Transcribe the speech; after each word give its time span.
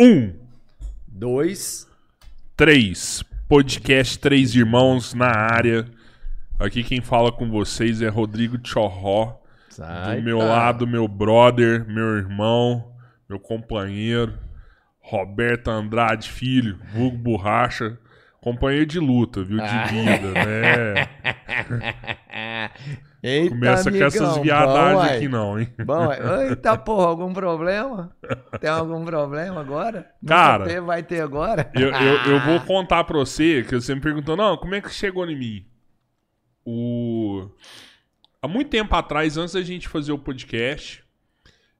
Um, 0.00 0.32
Dois. 1.06 1.88
três. 2.56 3.22
Podcast 3.48 4.18
Três 4.18 4.54
Irmãos 4.54 5.14
na 5.14 5.28
área. 5.30 5.86
Aqui 6.58 6.82
quem 6.84 7.00
fala 7.00 7.32
com 7.32 7.48
vocês 7.50 8.02
é 8.02 8.08
Rodrigo 8.08 8.58
Chorró. 8.62 9.38
Sai, 9.70 10.16
Do 10.18 10.22
meu 10.22 10.38
tá. 10.38 10.44
lado, 10.44 10.86
meu 10.86 11.08
brother, 11.08 11.86
meu 11.88 12.16
irmão, 12.16 12.92
meu 13.28 13.38
companheiro, 13.40 14.34
Roberto 15.00 15.68
Andrade 15.70 16.28
Filho, 16.30 16.78
vulgo 16.92 17.16
borracha. 17.16 17.98
Companheiro 18.40 18.86
de 18.86 18.98
luta, 19.00 19.42
viu? 19.42 19.56
De 19.58 19.62
Ah. 19.64 19.86
vida, 19.86 20.32
né? 20.32 21.08
Eita, 23.20 23.50
Começa 23.50 23.90
com 23.90 23.96
essas 23.96 24.20
amigão, 24.22 24.42
viadagens 24.42 25.10
bom, 25.10 25.16
aqui 25.16 25.28
não, 25.28 25.58
hein? 25.58 25.68
Bom, 25.84 26.12
eita 26.48 26.78
porra, 26.78 27.06
algum 27.06 27.32
problema? 27.32 28.16
Tem 28.60 28.70
algum 28.70 29.04
problema 29.04 29.60
agora? 29.60 30.08
Cara, 30.24 30.80
vai 30.82 31.02
ter 31.02 31.20
agora? 31.20 31.68
Eu, 31.74 31.90
eu, 31.90 32.32
eu 32.32 32.40
vou 32.40 32.60
contar 32.60 33.02
pra 33.04 33.18
você, 33.18 33.64
que 33.64 33.74
você 33.74 33.92
me 33.94 34.00
perguntou, 34.00 34.36
não, 34.36 34.56
como 34.56 34.74
é 34.76 34.80
que 34.80 34.90
chegou 34.90 35.28
em 35.28 35.36
mim? 35.36 35.66
O... 36.64 37.48
Há 38.40 38.46
muito 38.46 38.70
tempo 38.70 38.94
atrás, 38.94 39.36
antes 39.36 39.54
da 39.54 39.62
gente 39.62 39.88
fazer 39.88 40.12
o 40.12 40.18
podcast, 40.18 41.02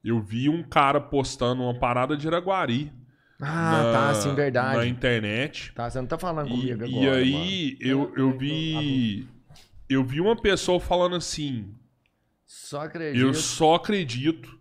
eu 0.02 0.20
vi 0.20 0.49
um 0.49 0.62
cara 0.64 1.00
postando 1.00 1.62
uma 1.62 1.79
parada 1.79 2.17
de 2.17 2.26
Araguari. 2.26 2.93
Ah, 3.40 3.70
na- 3.70 3.93
tá, 3.93 4.14
sim, 4.14 4.29
Na 4.31 4.35
verdade. 4.35 4.88
internet. 4.88 5.73
Tá, 5.73 5.88
você 5.88 6.00
não 6.00 6.08
tá 6.08 6.19
falando 6.19 6.49
E, 6.49 6.50
comigo 6.50 6.85
e 6.85 7.06
agora, 7.06 7.17
aí, 7.19 7.76
eu, 7.81 8.12
eu 8.17 8.37
vi... 8.37 9.29
Eu 9.88 10.05
vi 10.05 10.20
uma 10.20 10.37
pessoa 10.37 10.79
falando 10.79 11.17
assim. 11.17 11.75
Só 12.44 12.82
acredito. 12.82 13.20
eu 13.23 13.35
só 13.35 13.75
acredito 13.75 14.58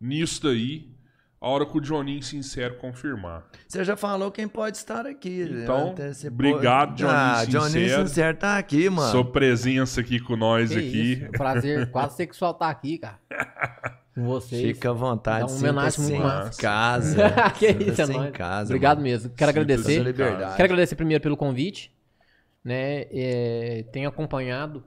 nisso 0.00 0.42
daí 0.42 0.90
a 1.40 1.48
hora 1.48 1.64
que 1.64 1.78
o 1.78 1.80
Johninho 1.80 2.22
Sincero 2.22 2.76
confirmar. 2.76 3.46
Você 3.66 3.82
já 3.82 3.96
falou 3.96 4.30
quem 4.30 4.46
pode 4.46 4.76
estar 4.76 5.06
aqui. 5.06 5.40
Então, 5.50 5.90
Até 5.92 6.12
você 6.12 6.28
obrigado, 6.28 6.96
Johnny 6.96 7.10
Ah, 7.14 7.44
Sincero. 7.46 8.08
Sincero 8.08 8.36
tá 8.36 8.58
aqui, 8.58 8.90
mano. 8.90 9.10
Sua 9.10 9.24
presença 9.24 10.02
aqui 10.02 10.20
com 10.20 10.36
nós 10.36 10.70
Que 10.70 10.78
aqui. 10.78 11.12
isso, 11.14 11.24
é 11.24 11.28
prazer 11.28 11.90
quase 11.90 12.16
sexual 12.16 12.52
estar 12.52 12.68
aqui, 12.68 12.98
cara. 12.98 13.18
Com 14.14 14.24
vocês. 14.26 14.60
Fica 14.76 14.90
à 14.90 14.92
vontade, 14.92 15.46
Dá 15.46 15.52
uma 15.52 15.58
homenagem 15.58 16.00
muito 16.02 16.14
em 16.16 16.18
massa. 16.18 16.60
casa. 16.60 17.16
que 17.58 17.66
isso, 17.68 18.02
é 18.02 18.06
nóis. 18.06 18.30
casa. 18.32 18.64
Obrigado 18.74 18.98
mano. 18.98 19.08
mesmo. 19.08 19.30
Quero 19.30 19.50
agradecer. 19.50 20.14
Quero 20.14 20.64
agradecer 20.64 20.94
primeiro 20.96 21.22
pelo 21.22 21.36
convite. 21.38 21.90
Né? 22.64 23.06
É, 23.10 23.84
tenho 23.92 24.08
acompanhado 24.08 24.84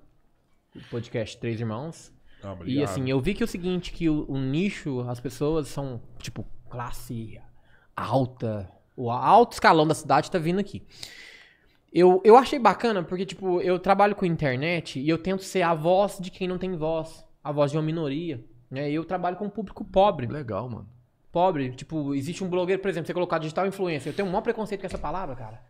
o 0.75 0.79
podcast 0.89 1.37
Três 1.37 1.59
Irmãos. 1.59 2.11
Ah, 2.43 2.57
E 2.65 2.83
assim, 2.83 3.09
eu 3.09 3.19
vi 3.21 3.33
que 3.33 3.41
é 3.41 3.45
o 3.45 3.47
seguinte, 3.47 3.91
que 3.91 4.09
o, 4.09 4.25
o 4.29 4.37
nicho, 4.37 5.01
as 5.01 5.19
pessoas 5.19 5.67
são, 5.67 6.01
tipo, 6.19 6.45
classe 6.69 7.39
alta. 7.95 8.69
O 8.95 9.09
alto 9.09 9.53
escalão 9.53 9.87
da 9.87 9.95
cidade 9.95 10.29
tá 10.29 10.37
vindo 10.37 10.59
aqui. 10.59 10.83
Eu, 11.91 12.21
eu 12.23 12.35
achei 12.35 12.57
bacana 12.57 13.03
porque, 13.03 13.25
tipo, 13.25 13.61
eu 13.61 13.77
trabalho 13.77 14.15
com 14.15 14.25
internet 14.25 14.99
e 14.99 15.07
eu 15.07 15.17
tento 15.17 15.43
ser 15.43 15.61
a 15.61 15.73
voz 15.73 16.17
de 16.19 16.31
quem 16.31 16.47
não 16.47 16.57
tem 16.57 16.75
voz. 16.75 17.23
A 17.43 17.51
voz 17.51 17.71
de 17.71 17.77
uma 17.77 17.83
minoria. 17.83 18.43
Né? 18.69 18.89
E 18.89 18.95
eu 18.95 19.05
trabalho 19.05 19.37
com 19.37 19.45
um 19.45 19.49
público 19.49 19.85
pobre. 19.85 20.25
Legal, 20.25 20.67
mano. 20.67 20.89
Pobre. 21.31 21.71
Tipo, 21.71 22.15
existe 22.15 22.43
um 22.43 22.49
blogueiro, 22.49 22.81
por 22.81 22.89
exemplo, 22.89 23.05
você 23.07 23.13
colocar 23.13 23.37
digital 23.37 23.67
influencer. 23.67 24.11
Eu 24.11 24.15
tenho 24.15 24.27
um 24.27 24.31
maior 24.31 24.41
preconceito 24.41 24.81
com 24.81 24.87
essa 24.87 24.97
palavra, 24.97 25.35
cara. 25.35 25.61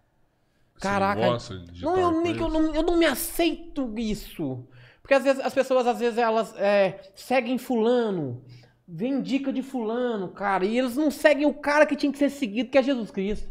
Você 0.75 0.87
Caraca. 0.87 1.21
gosta 1.21 1.59
de 1.59 1.83
Não, 1.83 1.97
eu, 1.97 2.21
nem, 2.21 2.35
eu, 2.35 2.49
não, 2.49 2.75
eu 2.75 2.83
não 2.83 2.97
me 2.97 3.05
aceito 3.05 3.93
isso. 3.97 4.65
Porque 5.01 5.13
às 5.13 5.23
vezes 5.23 5.43
as 5.43 5.53
pessoas, 5.53 5.85
às 5.85 5.99
vezes, 5.99 6.17
elas 6.17 6.55
é, 6.57 6.99
seguem 7.15 7.57
fulano, 7.57 8.41
vem 8.87 9.21
dica 9.21 9.51
de 9.51 9.61
fulano, 9.61 10.29
cara, 10.29 10.65
e 10.65 10.77
eles 10.77 10.95
não 10.95 11.11
seguem 11.11 11.45
o 11.45 11.53
cara 11.53 11.85
que 11.85 11.95
tinha 11.95 12.11
que 12.11 12.17
ser 12.17 12.29
seguido, 12.29 12.69
que 12.69 12.77
é 12.77 12.83
Jesus 12.83 13.11
Cristo. 13.11 13.49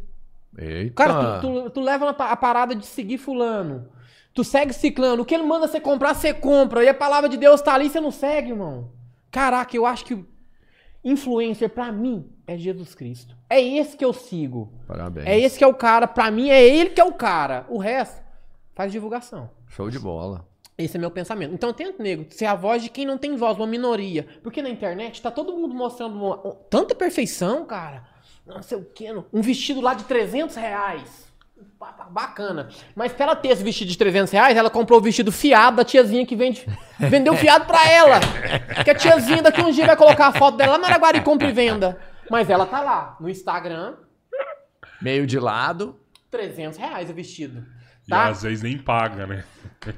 Eita. 0.57 0.95
Cara, 0.95 1.41
tu, 1.41 1.65
tu, 1.65 1.71
tu 1.71 1.81
leva 1.81 2.11
a 2.11 2.37
parada 2.37 2.75
de 2.75 2.87
seguir 2.87 3.19
fulano. 3.19 3.89
Tu 4.35 4.43
segue 4.43 4.73
ciclano. 4.73 5.23
O 5.23 5.25
que 5.27 5.35
ele 5.35 5.45
manda 5.45 5.69
você 5.69 5.81
comprar, 5.81 6.15
você 6.15 6.33
compra. 6.33 6.83
E 6.83 6.89
a 6.89 6.95
palavra 6.95 7.29
de 7.29 7.37
Deus 7.37 7.61
tá 7.61 7.75
ali, 7.75 7.89
você 7.89 8.01
não 8.01 8.11
segue, 8.11 8.51
irmão. 8.51 8.91
Caraca, 9.31 9.77
eu 9.77 9.87
acho 9.87 10.05
que 10.05 10.25
influencer, 11.05 11.69
pra 11.71 11.91
mim, 11.91 12.31
é 12.47 12.57
Jesus 12.57 12.95
Cristo. 12.95 13.37
É 13.49 13.61
esse 13.61 13.97
que 13.97 14.05
eu 14.05 14.13
sigo. 14.13 14.73
Parabéns. 14.87 15.27
É 15.27 15.39
esse 15.39 15.59
que 15.59 15.65
é 15.65 15.67
o 15.67 15.75
cara. 15.75 16.07
Pra 16.07 16.31
mim, 16.31 16.49
é 16.51 16.63
ele 16.63 16.91
que 16.91 17.01
é 17.01 17.05
o 17.05 17.13
cara. 17.13 17.67
O 17.69 17.79
resto, 17.79 18.21
faz 18.75 18.93
divulgação. 18.93 19.51
Show 19.69 19.91
de 19.91 19.99
bola. 19.99 20.47
Esse 20.79 20.97
é 20.97 21.01
meu 21.01 21.11
pensamento. 21.11 21.53
Então, 21.55 21.69
eu 21.71 21.75
tento, 21.75 22.03
nego, 22.03 22.27
ser 22.31 22.47
a 22.47 22.55
voz 22.55 22.83
de 22.83 22.89
quem 22.89 23.05
não 23.05 23.19
tem 23.19 23.37
voz, 23.37 23.57
uma 23.57 23.67
minoria. 23.67 24.27
Porque 24.43 24.63
na 24.63 24.71
internet 24.71 25.21
tá 25.21 25.31
todo 25.31 25.53
mundo 25.57 25.75
mostrando 25.75 26.15
uma- 26.17 26.47
um- 26.47 26.57
tanta 26.71 26.95
perfeição, 26.95 27.65
cara. 27.67 28.05
Não 28.47 28.63
sei 28.63 28.79
o 28.79 28.85
que. 28.85 29.07
Um 29.33 29.41
vestido 29.43 29.81
lá 29.81 29.95
de 29.95 30.05
300 30.05 30.57
reais. 30.57 31.32
Ba- 31.83 31.91
ba- 31.99 32.09
Bacana. 32.11 32.69
Mas 32.95 33.13
pra 33.13 33.25
ela 33.25 33.35
ter 33.35 33.49
esse 33.49 33.65
vestido 33.65 33.89
de 33.89 33.99
300 33.99 34.33
reais, 34.33 34.57
ela 34.57 34.71
comprou 34.71 35.01
o 35.01 35.03
vestido 35.03 35.33
fiado 35.33 35.79
da 35.79 35.85
tiazinha 35.85 36.25
que 36.25 36.37
vende. 36.37 36.65
Vendeu 36.97 37.35
fiado 37.37 37.65
pra 37.67 37.91
ela. 37.91 38.21
Que 38.85 38.91
a 38.91 38.95
tiazinha 38.95 39.43
daqui 39.43 39.61
uns 39.61 39.75
dias 39.75 39.89
vai 39.89 39.97
colocar 39.97 40.29
a 40.29 40.33
foto 40.33 40.57
dela 40.57 40.73
lá 40.75 40.79
na 40.79 40.87
Araguari 40.87 41.21
compra 41.23 41.49
e 41.49 41.53
venda. 41.53 41.99
Mas 42.31 42.49
ela 42.49 42.67
tá 42.67 42.81
lá 42.81 43.17
no 43.21 43.29
Instagram, 43.29 43.95
Meio 45.01 45.27
de 45.27 45.41
lado. 45.41 45.99
300 46.31 46.79
reais 46.79 47.11
o 47.11 47.15
vestido. 47.15 47.67
E 48.07 48.11
Tá? 48.11 48.29
às 48.29 48.43
vezes 48.43 48.63
nem 48.63 48.79
paga, 48.79 49.27
né? 49.27 49.45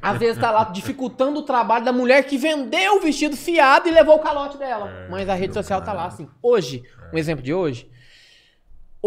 Às 0.00 0.18
vezes 0.18 0.40
tá 0.40 0.50
lá 0.50 0.64
dificultando 0.64 1.40
o 1.40 1.42
trabalho 1.42 1.84
da 1.84 1.92
mulher 1.92 2.22
que 2.24 2.38
vendeu 2.38 2.96
o 2.96 3.00
vestido 3.00 3.36
fiado 3.36 3.86
e 3.88 3.90
levou 3.92 4.16
o 4.16 4.20
calote 4.20 4.56
dela. 4.56 4.88
É, 4.90 5.08
Mas 5.10 5.28
a 5.28 5.34
rede 5.34 5.52
social 5.52 5.82
tá 5.82 5.92
lá, 5.92 6.06
assim. 6.06 6.26
Hoje, 6.42 6.82
um 7.12 7.18
exemplo 7.18 7.44
de 7.44 7.52
hoje. 7.52 7.90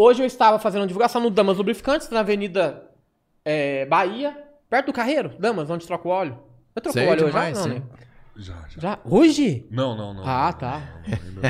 Hoje 0.00 0.22
eu 0.22 0.26
estava 0.28 0.60
fazendo 0.60 0.82
uma 0.82 0.86
divulgação 0.86 1.20
no 1.20 1.28
Damas 1.28 1.56
Lubrificantes, 1.56 2.08
na 2.10 2.20
Avenida 2.20 2.88
é, 3.44 3.84
Bahia, 3.86 4.32
perto 4.70 4.86
do 4.86 4.92
Carreiro. 4.92 5.34
Damas, 5.40 5.68
onde 5.68 5.84
troca 5.88 6.06
o 6.06 6.10
óleo. 6.12 6.38
Eu 6.76 6.80
troco 6.80 6.96
Sei 6.96 7.04
o 7.04 7.10
óleo 7.10 7.26
demais, 7.26 7.58
hoje? 7.58 7.68
já? 7.68 7.74
Não, 7.74 7.80
né? 7.80 7.82
Já, 8.36 8.54
já. 8.68 8.80
Já? 8.80 8.98
Hoje? 9.04 9.66
Não, 9.72 9.96
não, 9.96 10.14
não. 10.14 10.22
Ah, 10.24 10.52
tá. 10.52 10.80
não, 11.34 11.42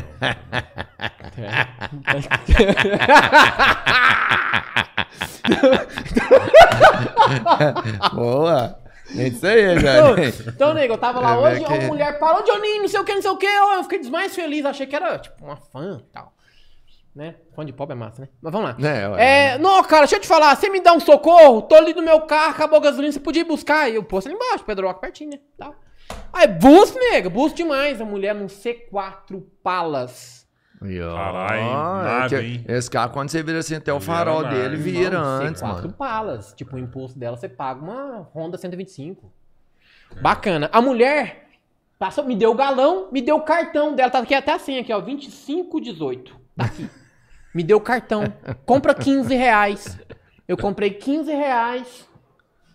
Boa. 8.15 8.79
É 9.17 9.29
isso 9.29 9.47
aí, 9.47 9.75
Então, 9.79 10.15
Johnny. 10.15 10.35
então, 10.49 10.75
nego, 10.75 10.93
eu 10.95 10.99
tava 10.99 11.19
lá 11.21 11.33
É, 11.35 11.37
hoje, 11.39 11.65
que- 11.65 11.73
a 11.73 11.81
mulher 11.87 12.19
parou, 12.19 12.43
Johnny, 12.45 12.79
não 12.81 12.89
sei 12.89 13.01
o 13.01 13.05
que, 13.05 13.15
não 13.15 13.23
sei 13.23 13.31
o 13.31 13.37
que. 13.39 13.47
Eu 13.47 13.83
fiquei 13.85 14.03
mais 14.11 14.35
feliz, 14.35 14.65
achei 14.67 14.87
que 14.87 14.95
era, 14.95 15.19
tipo, 15.19 15.43
uma 15.45 15.57
fã 15.57 15.99
e 16.01 16.13
tal. 16.13 16.33
Né? 17.19 17.35
Fã 17.53 17.67
de 17.67 17.73
pobre 17.73 17.97
é 17.97 17.99
massa, 17.99 18.23
né? 18.23 18.29
Mas 18.41 18.53
vamos 18.53 18.71
lá. 18.71 18.77
É. 19.19 19.55
É, 19.55 19.59
não, 19.59 19.83
cara, 19.83 20.03
deixa 20.03 20.15
eu 20.15 20.21
te 20.21 20.29
falar, 20.29 20.55
você 20.55 20.71
me 20.71 20.81
dá 20.81 20.93
um 20.93 21.01
socorro, 21.01 21.63
tô 21.63 21.75
ali 21.75 21.93
no 21.93 22.01
meu 22.01 22.21
carro, 22.21 22.53
acabou 22.53 22.79
a 22.79 22.81
gasolina, 22.83 23.11
você 23.13 23.19
podia 23.19 23.43
ir 23.43 23.45
buscar. 23.45 23.91
E 23.91 23.97
eu 23.97 24.05
posto 24.05 24.29
ali 24.29 24.37
embaixo, 24.37 24.63
Pedro 24.65 24.87
Roca, 24.87 25.01
pertinho, 25.01 25.31
né? 25.31 25.41
Tal. 25.59 25.75
Aí, 26.33 26.47
bus, 26.47 26.95
nega, 26.95 27.29
bus 27.29 27.53
demais. 27.53 28.01
A 28.01 28.05
mulher 28.05 28.37
num 28.37 28.47
C4 28.47 29.43
Palas. 29.65 30.47
Caralho, 30.81 31.61
É 31.61 32.05
nada, 32.05 32.41
que? 32.41 32.65
Esse 32.69 32.89
carro, 32.89 33.13
quando 33.13 33.31
você 33.31 33.43
vira 33.43 33.59
assim, 33.59 33.75
até 33.75 33.93
o 33.93 33.99
farol 33.99 34.43
nada. 34.43 34.55
dele 34.55 34.77
vira 34.77 35.19
Não, 35.19 35.47
antes, 35.49 35.61
C4 35.61 35.67
mano. 35.67 35.93
Palas. 35.95 36.53
Tipo, 36.53 36.77
o 36.77 36.79
imposto 36.79 37.19
dela, 37.19 37.37
você 37.37 37.49
paga 37.49 37.83
uma 37.83 38.31
Honda 38.33 38.57
125. 38.57 39.33
Bacana. 40.23 40.71
A 40.73 40.81
mulher 40.81 41.49
passou, 41.99 42.23
me 42.25 42.37
deu 42.37 42.53
o 42.53 42.55
galão, 42.55 43.09
me 43.11 43.21
deu 43.21 43.35
o 43.35 43.43
cartão 43.43 43.97
dela. 43.97 44.09
Tá 44.09 44.21
aqui 44.21 44.35
até 44.37 44.53
assim, 44.53 44.79
aqui, 44.79 44.93
ó. 44.93 45.01
2518. 45.01 46.39
Tá 46.57 46.65
aqui. 46.65 46.89
Me 47.59 47.65
deu 47.65 47.79
o 47.79 47.81
cartão. 47.81 48.33
Compra 48.65 48.95
15 48.95 49.35
reais. 49.35 49.99
Eu 50.47 50.57
comprei 50.57 50.91
15 50.91 51.29
reais 51.33 52.07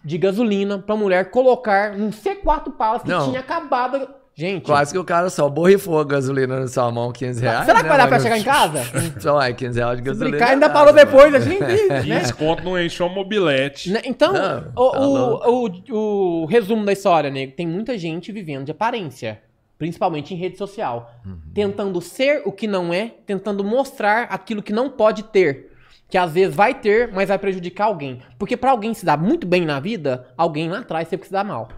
de 0.04 0.18
gasolina 0.18 0.78
pra 0.78 0.98
mulher 0.98 1.32
colocar 1.32 1.98
num 1.98 2.10
C4 2.10 2.74
Palas 2.78 3.02
que 3.04 3.08
Não. 3.08 3.30
tinha 3.30 3.40
acabado. 3.40 4.06
Gente, 4.36 4.66
Quase 4.66 4.92
que 4.92 4.98
o 5.00 5.04
cara 5.06 5.30
só 5.30 5.48
borrifou 5.48 5.98
a 6.00 6.04
gasolina 6.04 6.60
na 6.60 6.68
sua 6.68 6.92
mão, 6.92 7.14
15 7.14 7.40
reais. 7.40 7.66
será 7.66 7.78
que 7.78 7.84
né, 7.84 7.90
vai 7.90 7.98
dar 7.98 8.08
pra 8.10 8.20
chegar 8.20 8.38
em 8.38 8.44
casa? 8.44 8.82
Só 9.22 9.40
é 9.42 9.54
15 9.54 9.80
reais 9.80 9.98
de 9.98 10.04
Se 10.04 10.10
gasolina. 10.10 10.32
brincar, 10.38 10.52
ainda 10.52 10.70
parou 10.70 10.92
nada, 10.94 11.06
depois, 11.06 11.34
a 11.34 11.40
gente. 11.40 11.62
né? 11.88 12.02
15 12.04 12.34
conto 12.34 12.64
não 12.64 12.78
encheu 12.78 13.06
um 13.06 13.10
mobilete. 13.14 13.90
Né? 13.92 14.02
Então, 14.04 14.34
Não, 14.34 14.58
o, 14.76 14.92
tá 14.92 15.00
o- 15.00 15.68
o- 15.90 16.42
o 16.42 16.46
resumo 16.48 16.84
da 16.84 16.92
história, 16.92 17.30
nego, 17.30 17.54
tem 17.56 17.66
muita 17.66 17.98
gente 17.98 18.30
vivendo 18.34 18.66
de 18.66 18.72
aparência. 18.72 19.40
Principalmente 19.78 20.34
em 20.34 20.38
rede 20.38 20.58
social. 20.58 21.14
Uhum. 21.26 21.40
Tentando 21.54 22.00
ser 22.02 22.42
o 22.46 22.52
que 22.52 22.68
não 22.68 22.94
é, 22.94 23.16
tentando 23.26 23.64
mostrar 23.64 24.24
aquilo 24.24 24.64
que 24.64 24.74
não 24.74 24.90
pode 24.90 25.24
ter. 25.24 25.72
Que 26.10 26.18
às 26.18 26.32
vezes 26.32 26.56
vai 26.56 26.74
ter, 26.74 27.12
mas 27.12 27.30
vai 27.30 27.40
prejudicar 27.40 27.86
alguém. 27.86 28.22
Porque 28.38 28.56
pra 28.56 28.72
alguém 28.72 28.94
se 28.94 29.06
dar 29.06 29.18
muito 29.18 29.48
bem 29.48 29.66
na 29.66 29.80
vida, 29.80 30.28
alguém 30.38 30.70
lá 30.70 30.80
atrás 30.80 31.10
que 31.10 31.26
se 31.26 31.32
dar 31.32 31.44
mal. 31.44 31.70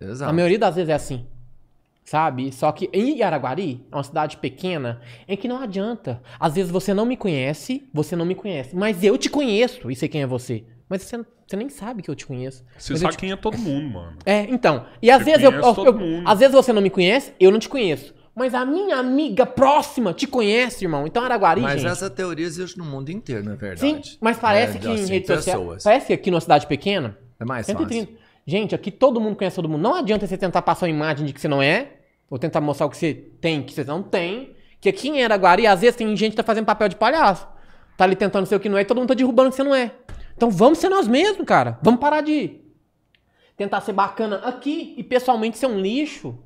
Exato. 0.00 0.30
A 0.30 0.32
maioria 0.32 0.58
das 0.58 0.74
vezes 0.74 0.90
é 0.90 0.94
assim. 0.94 1.26
Sabe? 2.04 2.52
Só 2.52 2.70
que 2.70 2.88
em 2.92 3.22
Araguari, 3.22 3.84
é 3.90 3.96
uma 3.96 4.04
cidade 4.04 4.36
pequena, 4.36 5.00
em 5.26 5.36
que 5.36 5.48
não 5.48 5.60
adianta. 5.60 6.22
Às 6.38 6.54
vezes 6.54 6.70
você 6.70 6.94
não 6.94 7.04
me 7.04 7.16
conhece, 7.16 7.88
você 7.92 8.14
não 8.14 8.24
me 8.24 8.34
conhece. 8.34 8.76
Mas 8.76 9.02
eu 9.02 9.18
te 9.18 9.28
conheço 9.28 9.90
e 9.90 9.96
sei 9.96 10.08
quem 10.08 10.22
é 10.22 10.26
você. 10.26 10.64
Mas 10.88 11.02
você, 11.02 11.18
você 11.46 11.56
nem 11.56 11.68
sabe 11.68 12.02
que 12.02 12.10
eu 12.10 12.14
te 12.14 12.24
conheço. 12.26 12.64
Você 12.78 12.92
Mas 12.92 13.00
sabe 13.02 13.14
te- 13.14 13.18
quem 13.18 13.32
é 13.32 13.36
todo 13.36 13.58
mundo, 13.58 13.90
mano. 13.94 14.16
É, 14.24 14.42
então. 14.42 14.86
E 15.02 15.10
às 15.10 15.18
Você 15.18 15.24
vezes 15.30 15.42
eu, 15.44 15.52
eu- 15.52 15.60
todo 15.74 15.86
eu- 15.86 15.92
mundo. 15.98 16.28
às 16.28 16.38
vezes 16.38 16.54
você 16.54 16.72
não 16.72 16.80
me 16.82 16.90
conhece, 16.90 17.32
eu 17.40 17.50
não 17.50 17.58
te 17.58 17.68
conheço. 17.68 18.14
Mas 18.34 18.54
a 18.54 18.64
minha 18.66 18.96
amiga 18.98 19.46
próxima 19.46 20.12
te 20.12 20.26
conhece, 20.26 20.84
irmão. 20.84 21.06
Então 21.06 21.24
Araguari, 21.24 21.62
Mas 21.62 21.80
gente. 21.80 21.90
essa 21.90 22.10
teoria 22.10 22.44
existe 22.44 22.76
no 22.76 22.84
mundo 22.84 23.08
inteiro, 23.10 23.42
na 23.44 23.54
verdade. 23.54 23.80
Sim, 23.80 24.00
mas 24.20 24.36
parece 24.38 24.76
É, 24.76 24.80
que 24.80 24.86
em 24.88 24.92
assim, 24.94 25.12
rede 25.12 25.26
social. 25.26 25.58
pessoas. 25.60 25.82
Parece 25.82 26.06
que 26.08 26.12
aqui 26.12 26.30
numa 26.30 26.40
cidade 26.40 26.66
pequena. 26.66 27.16
É 27.40 27.44
mais 27.44 27.64
130. 27.66 28.06
fácil. 28.06 28.18
Gente, 28.46 28.74
aqui 28.74 28.90
todo 28.90 29.20
mundo 29.20 29.36
conhece 29.36 29.56
todo 29.56 29.68
mundo. 29.68 29.80
Não 29.80 29.94
adianta 29.94 30.26
você 30.26 30.36
tentar 30.36 30.62
passar 30.62 30.86
uma 30.86 30.90
imagem 30.90 31.24
de 31.26 31.32
que 31.32 31.40
você 31.40 31.48
não 31.48 31.60
é, 31.62 31.94
ou 32.30 32.38
tentar 32.38 32.60
mostrar 32.60 32.86
o 32.86 32.90
que 32.90 32.96
você 32.98 33.12
tem, 33.40 33.62
que 33.62 33.72
você 33.72 33.82
não 33.84 34.02
tem. 34.02 34.54
Que 34.80 34.90
aqui 34.90 35.08
em 35.08 35.24
Araguari, 35.24 35.66
às 35.66 35.80
vezes, 35.80 35.96
tem 35.96 36.14
gente 36.14 36.32
que 36.32 36.36
tá 36.36 36.42
fazendo 36.44 36.64
papel 36.66 36.88
de 36.88 36.96
palhaço. 36.96 37.48
Tá 37.96 38.04
ali 38.04 38.14
tentando 38.14 38.46
ser 38.46 38.54
o 38.56 38.60
que 38.60 38.68
não 38.68 38.76
é 38.76 38.82
e 38.82 38.84
todo 38.84 38.98
mundo 38.98 39.08
tá 39.08 39.14
derrubando 39.14 39.48
o 39.48 39.50
que 39.50 39.56
você 39.56 39.64
não 39.64 39.74
é. 39.74 39.90
Então 40.36 40.50
vamos 40.50 40.78
ser 40.78 40.88
nós 40.88 41.08
mesmos, 41.08 41.46
cara. 41.46 41.78
Vamos 41.82 42.00
parar 42.00 42.20
de 42.20 42.60
tentar 43.56 43.80
ser 43.80 43.92
bacana 43.92 44.36
aqui 44.44 44.94
e 44.96 45.02
pessoalmente 45.02 45.56
ser 45.56 45.66
um 45.66 45.80
lixo. 45.80 46.38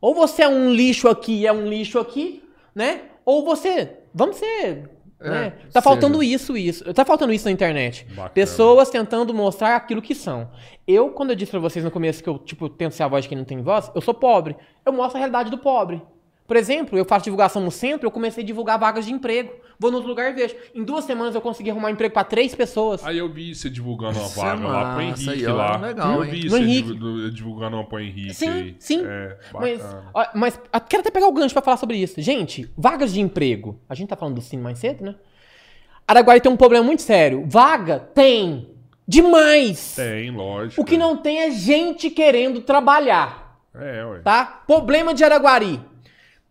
Ou 0.00 0.14
você 0.14 0.42
é 0.42 0.48
um 0.48 0.72
lixo 0.72 1.08
aqui 1.08 1.40
e 1.40 1.46
é 1.46 1.52
um 1.52 1.68
lixo 1.68 1.98
aqui, 1.98 2.42
né? 2.74 3.02
Ou 3.24 3.44
você. 3.44 3.98
Vamos 4.12 4.36
ser. 4.36 4.90
É, 5.20 5.30
né? 5.30 5.50
Tá 5.50 5.80
seja. 5.80 5.82
faltando 5.82 6.22
isso, 6.22 6.56
isso. 6.56 6.92
Tá 6.92 7.04
faltando 7.04 7.32
isso 7.32 7.46
na 7.46 7.50
internet. 7.50 8.04
Bacana. 8.10 8.28
Pessoas 8.30 8.90
tentando 8.90 9.32
mostrar 9.32 9.76
aquilo 9.76 10.02
que 10.02 10.14
são. 10.14 10.50
Eu, 10.86 11.10
quando 11.10 11.30
eu 11.30 11.36
disse 11.36 11.50
pra 11.50 11.60
vocês 11.60 11.84
no 11.84 11.90
começo 11.90 12.22
que 12.22 12.28
eu, 12.28 12.38
tipo, 12.38 12.68
tento 12.68 12.92
ser 12.92 13.04
a 13.04 13.08
voz 13.08 13.24
de 13.24 13.28
quem 13.28 13.38
não 13.38 13.44
tem 13.44 13.62
voz, 13.62 13.90
eu 13.94 14.00
sou 14.00 14.12
pobre. 14.12 14.56
Eu 14.84 14.92
mostro 14.92 15.16
a 15.16 15.20
realidade 15.20 15.50
do 15.50 15.58
pobre. 15.58 16.02
Por 16.46 16.56
exemplo, 16.56 16.98
eu 16.98 17.04
faço 17.04 17.24
divulgação 17.24 17.62
no 17.62 17.70
centro, 17.70 18.06
eu 18.06 18.10
comecei 18.10 18.44
a 18.44 18.46
divulgar 18.46 18.78
vagas 18.78 19.06
de 19.06 19.12
emprego. 19.12 19.52
Vou 19.78 19.90
nos 19.90 20.04
lugares 20.06 20.32
e 20.32 20.40
vejo. 20.42 20.56
Em 20.74 20.82
duas 20.82 21.04
semanas 21.04 21.34
eu 21.34 21.40
consegui 21.40 21.70
arrumar 21.70 21.90
emprego 21.90 22.14
pra 22.14 22.24
três 22.24 22.54
pessoas. 22.54 23.04
Aí 23.04 23.18
eu 23.18 23.28
vi 23.30 23.54
você 23.54 23.68
divulgando 23.68 24.18
uma 24.18 24.28
vaga 24.28 24.66
lá 24.66 24.94
pro 24.94 25.04
massa, 25.04 25.22
Henrique 25.22 25.44
aí, 25.44 25.46
ó, 25.46 25.54
lá. 25.56 25.76
legal, 25.76 26.24
eu 26.24 26.30
vi 26.30 26.48
você 26.48 26.58
Henrique. 26.58 26.92
divu- 26.94 27.30
divulgando 27.30 27.76
uma 27.76 27.84
pro 27.84 28.00
Henrique. 28.00 28.34
Sim, 28.34 28.48
aí. 28.48 28.76
sim. 28.78 29.02
É, 29.04 29.36
Mas, 29.52 29.82
ó, 30.14 30.26
mas 30.34 30.60
quero 30.88 31.00
até 31.02 31.10
pegar 31.10 31.26
o 31.28 31.32
gancho 31.32 31.52
pra 31.54 31.62
falar 31.62 31.76
sobre 31.76 31.98
isso. 31.98 32.20
Gente, 32.22 32.70
vagas 32.76 33.12
de 33.12 33.20
emprego. 33.20 33.78
A 33.88 33.94
gente 33.94 34.08
tá 34.08 34.16
falando 34.16 34.36
do 34.36 34.40
Cine 34.40 34.62
mais 34.62 34.78
cedo, 34.78 35.04
né? 35.04 35.14
Araguari 36.08 36.40
tem 36.40 36.50
um 36.50 36.56
problema 36.56 36.84
muito 36.84 37.02
sério. 37.02 37.44
Vaga 37.46 37.98
tem 37.98 38.70
demais. 39.06 39.94
Tem, 39.96 40.30
lógico. 40.30 40.80
O 40.80 40.84
que 40.84 40.96
não 40.96 41.16
tem 41.16 41.38
é 41.40 41.50
gente 41.50 42.08
querendo 42.10 42.60
trabalhar, 42.60 43.58
É, 43.74 44.04
ué. 44.04 44.18
tá? 44.20 44.62
Problema 44.66 45.12
de 45.12 45.22
Araguari. 45.24 45.80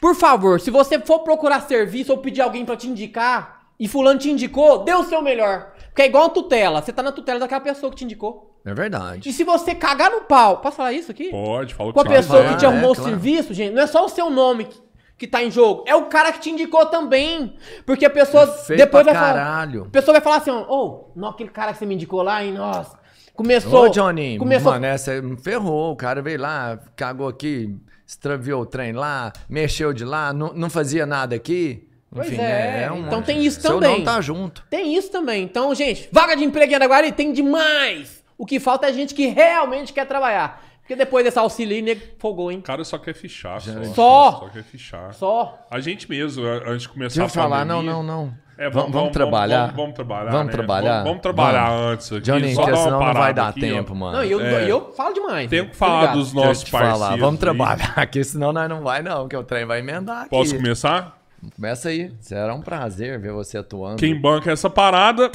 Por 0.06 0.14
favor, 0.14 0.62
se 0.62 0.70
você 0.70 1.00
for 1.00 1.22
procurar 1.22 1.62
serviço 1.62 2.12
ou 2.12 2.20
pedir 2.20 2.40
alguém 2.40 2.64
pra 2.64 2.78
te 2.78 2.88
indicar 2.88 3.62
e 3.80 3.88
fulano 3.88 4.20
te 4.20 4.30
indicou, 4.30 4.84
dê 4.84 4.94
o 4.94 5.04
seu 5.04 5.20
melhor. 5.20 5.72
Porque 5.88 6.04
é 6.04 6.06
igual 6.06 6.26
a 6.26 6.30
tutela. 6.30 6.80
Você 6.80 6.94
tá 6.94 7.02
na 7.02 7.12
tutela 7.12 7.40
daquela 7.40 7.60
pessoa 7.62 7.90
que 7.90 7.96
te 7.96 8.04
indicou. 8.04 8.56
É 8.64 8.72
verdade. 8.72 9.28
E 9.28 9.34
se 9.34 9.44
você 9.44 9.74
cagar 9.74 10.12
no 10.12 10.22
pau, 10.22 10.58
posso 10.58 10.78
falar 10.78 10.94
isso 10.94 11.10
aqui? 11.10 11.32
Pode, 11.32 11.74
fala 11.74 11.90
o 11.90 11.94
Com 11.94 12.02
a 12.02 12.06
pessoa 12.06 12.44
quiser. 12.44 12.54
que 12.54 12.60
te 12.60 12.66
arrumou 12.68 12.90
é, 12.90 12.92
o 12.92 12.96
claro. 12.96 13.10
serviço, 13.10 13.52
gente, 13.52 13.74
não 13.74 13.82
é 13.82 13.88
só 13.88 14.06
o 14.06 14.10
seu 14.10 14.30
nome 14.30 14.66
que, 14.66 14.80
que 15.18 15.26
tá 15.26 15.44
em 15.44 15.50
jogo, 15.50 15.84
é 15.88 15.96
o 15.96 16.06
cara 16.06 16.32
que 16.32 16.40
te 16.40 16.52
indicou 16.52 16.86
também. 16.86 17.56
Porque 17.84 18.06
a 18.06 18.10
pessoa 18.12 18.44
É 18.44 18.48
Feio 18.48 18.78
depois 18.78 19.04
pra 19.04 19.12
vai 19.12 19.22
falar. 19.24 19.34
caralho. 19.44 19.86
A 19.86 19.90
pessoa 19.90 20.14
vai 20.14 20.22
falar 20.22 20.36
assim, 20.36 20.52
ó, 20.52 20.66
ô, 20.70 21.12
não, 21.16 21.30
aquele 21.30 21.50
cara 21.50 21.74
que 21.74 21.80
você 21.80 21.86
me 21.88 21.96
indicou 21.96 22.22
lá, 22.22 22.44
hein, 22.44 22.52
nossa. 22.54 22.96
Começou. 23.34 23.86
Ô, 23.86 23.90
Johnny, 23.90 24.38
começou, 24.38 24.72
mano, 24.72 24.86
essa 24.86 25.20
me 25.20 25.36
ferrou. 25.36 25.94
O 25.94 25.96
cara 25.96 26.22
veio 26.22 26.40
lá, 26.40 26.80
cagou 26.96 27.28
aqui, 27.28 27.76
extraviou 28.06 28.62
o 28.62 28.66
trem 28.66 28.92
lá, 28.94 29.32
mexeu 29.50 29.94
de 29.94 30.04
lá, 30.06 30.32
não, 30.34 30.54
não 30.54 30.70
fazia 30.70 31.06
nada 31.06 31.36
aqui. 31.36 31.88
Pois 32.12 32.28
Enfim, 32.28 32.40
é, 32.42 32.90
um 32.92 33.00
então 33.08 33.18
monte. 33.18 33.26
tem 33.26 33.44
isso 33.46 33.60
Seu 33.60 33.72
também. 33.74 33.98
não 33.98 34.06
tá 34.06 34.22
junto. 34.22 34.64
Tem 34.70 34.96
isso 34.96 35.12
também. 35.12 35.44
Então, 35.44 35.76
gente, 35.76 36.08
vaga 36.12 36.36
de 36.36 36.44
emprego 36.46 36.72
em 36.72 36.76
Araguari 36.76 37.12
tem 37.12 37.34
demais. 37.34 38.24
O 38.38 38.46
que 38.46 38.60
falta 38.60 38.88
é 38.88 38.94
gente 38.94 39.14
que 39.14 39.28
realmente 39.28 39.92
quer 39.92 40.06
trabalhar. 40.06 40.64
Porque 40.80 40.96
depois 40.96 41.26
desse 41.26 41.40
auxílio 41.40 41.82
nego 41.84 42.02
folgou, 42.20 42.52
hein? 42.52 42.60
O 42.60 42.62
cara 42.62 42.84
só 42.84 42.98
quer 43.00 43.16
fichar. 43.16 43.60
Só. 43.60 43.84
Só. 43.94 44.32
Só 44.40 44.50
quer 44.50 44.64
fichar. 44.64 45.14
Só. 45.14 45.60
A 45.70 45.80
gente 45.80 46.08
mesmo, 46.10 46.46
a- 46.46 46.70
antes 46.70 46.84
de 46.84 46.90
começar 46.90 47.22
Deixa 47.22 47.40
a 47.40 47.44
falar, 47.44 47.66
não, 47.66 47.78
pandemia- 47.78 47.94
não, 47.96 48.04
não. 48.04 48.34
É, 48.58 48.70
vamos, 48.70 48.92
vamos 48.92 49.12
trabalhar. 49.12 49.64
Vamos, 49.68 49.76
vamos 49.76 49.96
trabalhar. 49.96 50.32
Vamos 50.32 50.46
né? 50.48 50.52
trabalhar? 50.54 50.90
Vamos, 50.92 51.06
vamos 51.08 51.22
trabalhar 51.22 51.70
Vamos. 51.70 51.92
antes 51.94 52.12
aqui. 52.12 52.22
Johnny, 52.22 52.56
só 52.56 52.64
senão 52.66 52.92
não 53.02 53.14
vai 53.14 53.34
dar 53.34 53.48
aqui, 53.50 53.60
tempo, 53.60 53.92
ó. 53.92 53.96
mano. 53.96 54.18
Não, 54.18 54.24
eu, 54.24 54.40
É. 54.40 54.72
eu 54.72 54.94
falo 54.96 55.14
demais. 55.14 55.50
Tem 55.50 55.62
né? 55.64 55.68
que 55.68 55.76
falar 55.76 56.14
dos 56.14 56.32
nossos 56.32 56.64
te 56.64 56.72
falar, 56.72 56.92
parceiros. 56.98 57.20
vamos 57.20 57.36
aí. 57.36 57.40
trabalhar 57.42 57.94
aqui, 57.98 58.24
senão 58.24 58.54
nós 58.54 58.70
não 58.70 58.82
vai 58.82 59.02
não, 59.02 59.28
que 59.28 59.36
o 59.36 59.44
trem 59.44 59.66
vai 59.66 59.80
emendar 59.80 60.22
aqui. 60.22 60.30
Posso 60.30 60.56
começar? 60.56 61.20
Começa 61.56 61.90
aí, 61.90 62.12
será 62.22 62.56
um 62.56 62.62
prazer 62.62 63.20
ver 63.20 63.34
você 63.34 63.58
atuando. 63.58 63.98
Quem 63.98 64.16
banca 64.20 64.52
essa 64.52 64.70
parada? 64.70 65.30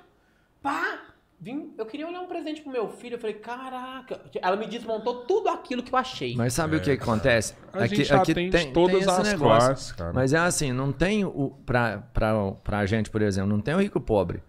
Pá! 0.61 0.99
Vim, 1.39 1.71
eu 1.77 1.85
queria 1.85 2.07
olhar 2.07 2.19
um 2.19 2.25
presente 2.25 2.61
pro 2.61 2.71
meu 2.71 2.89
filho. 2.89 3.13
Eu 3.15 3.19
falei, 3.19 3.35
caraca. 3.35 4.19
Ela 4.41 4.55
me 4.55 4.65
desmontou 4.65 5.17
tudo 5.25 5.49
aquilo 5.49 5.83
que 5.83 5.93
eu 5.93 5.97
achei. 5.97 6.35
Mas 6.35 6.53
sabe 6.53 6.77
o 6.77 6.81
que 6.81 6.89
acontece? 6.91 7.53
A 7.73 7.85
gente 7.85 8.11
atende 8.11 8.71
todas 8.71 9.07
as 9.07 9.33
classes, 9.33 9.91
cara. 9.91 10.11
Mas 10.13 10.33
é 10.33 10.37
assim, 10.39 10.71
não 10.71 10.91
tem 10.91 11.23
o. 11.25 11.55
Pra, 11.63 11.99
pra, 12.11 12.51
pra 12.63 12.85
gente, 12.87 13.11
por 13.11 13.21
exemplo, 13.21 13.49
não 13.51 13.61
tem 13.61 13.75
o 13.75 13.79
rico 13.79 13.99
pobre. 14.01 14.41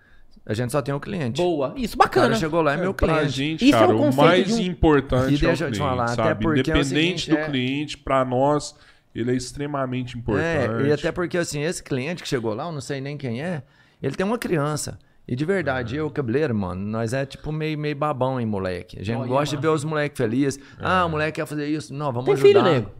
A 0.48 0.54
gente 0.54 0.72
só 0.72 0.80
tem 0.80 0.94
o 0.94 0.98
cliente. 0.98 1.36
Boa. 1.42 1.74
Isso, 1.76 1.94
O 1.94 1.98
cara 1.98 2.08
bacana. 2.22 2.34
chegou 2.36 2.62
lá, 2.62 2.72
é 2.72 2.76
meu 2.78 2.94
pra 2.94 3.08
cliente. 3.18 3.28
gente, 3.32 3.68
Isso 3.68 3.76
é 3.76 3.86
um 3.86 3.94
o 3.94 3.98
conceito 3.98 4.16
mais 4.26 4.46
de 4.46 4.52
um- 4.54 4.60
importante 4.64 5.30
E 5.30 5.34
é 5.34 5.36
o 5.36 5.40
deixa 5.48 5.48
eu 5.48 5.54
te 5.54 5.58
cliente, 5.74 5.78
falar, 5.78 6.04
até 6.04 6.14
sabe? 6.14 6.42
porque 6.42 6.58
é 6.58 6.62
Independente 6.62 6.88
seguinte, 7.20 7.30
do 7.30 7.36
é- 7.36 7.44
cliente, 7.46 7.98
pra 7.98 8.24
nós, 8.24 8.74
ele 9.14 9.30
é 9.30 9.34
extremamente 9.34 10.16
importante. 10.16 10.84
É, 10.84 10.88
e 10.88 10.92
até 10.92 11.12
porque 11.12 11.36
assim, 11.36 11.62
esse 11.62 11.82
cliente 11.82 12.22
que 12.22 12.28
chegou 12.28 12.54
lá, 12.54 12.64
eu 12.64 12.72
não 12.72 12.80
sei 12.80 12.98
nem 13.00 13.16
quem 13.18 13.42
é, 13.42 13.62
ele 14.02 14.14
tem 14.16 14.24
uma 14.24 14.38
criança. 14.38 14.98
E 15.30 15.36
de 15.36 15.44
verdade, 15.44 15.94
eu, 15.96 16.10
cabeleiro, 16.10 16.54
mano, 16.54 16.80
nós 16.80 17.12
é 17.12 17.26
tipo 17.26 17.52
meio, 17.52 17.78
meio 17.78 17.94
babão, 17.94 18.40
hein, 18.40 18.46
moleque. 18.46 18.98
A 18.98 19.04
gente 19.04 19.18
Olha, 19.18 19.28
gosta 19.28 19.54
de 19.54 19.60
ver 19.60 19.68
os 19.68 19.84
moleques 19.84 20.16
felizes. 20.16 20.58
Ah, 20.80 21.04
o 21.04 21.10
moleque 21.10 21.32
quer 21.42 21.46
fazer 21.46 21.66
isso. 21.66 21.92
Não, 21.92 22.10
vamos 22.10 22.24
Tem 22.24 22.32
ajudar. 22.32 22.48
filho, 22.48 22.62
nego? 22.62 22.90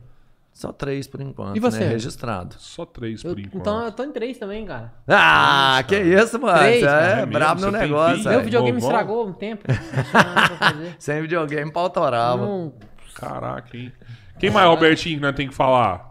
Só 0.58 0.72
três 0.72 1.06
por 1.06 1.20
enquanto, 1.20 1.56
E 1.56 1.60
você? 1.60 1.78
né? 1.78 1.90
Registrado. 1.90 2.56
Só 2.58 2.84
três 2.84 3.22
Eu- 3.22 3.30
por 3.30 3.38
enquanto. 3.38 3.60
então 3.60 3.84
eu 3.84 3.92
tô 3.92 4.02
em 4.02 4.10
três 4.10 4.38
também, 4.38 4.66
cara. 4.66 4.92
Ah, 5.06 5.80
que 5.86 5.94
isso, 5.96 6.36
mano. 6.40 6.58
Três, 6.58 6.80
Você 6.80 6.86
cara. 6.86 7.06
é, 7.06 7.12
É 7.12 7.16
mesmo? 7.18 7.32
brabo 7.32 7.60
no 7.60 7.70
negócio. 7.70 8.28
Meu 8.28 8.40
é. 8.40 8.42
videogame 8.42 8.80
vovó? 8.80 8.92
estragou 8.92 9.28
um 9.28 9.32
tempo. 9.32 9.62
Pra. 9.64 9.74
Sem 10.98 11.22
videogame, 11.22 11.70
pau 11.70 11.88
torava. 11.88 12.44
Não- 12.44 12.72
Caraca, 13.14 13.76
hein? 13.76 13.92
Quem 14.40 14.50
mais, 14.50 14.66
Robertinho, 14.68 15.16
que 15.18 15.22
nós 15.22 15.36
tem 15.36 15.46
que 15.48 15.54
falar? 15.54 16.07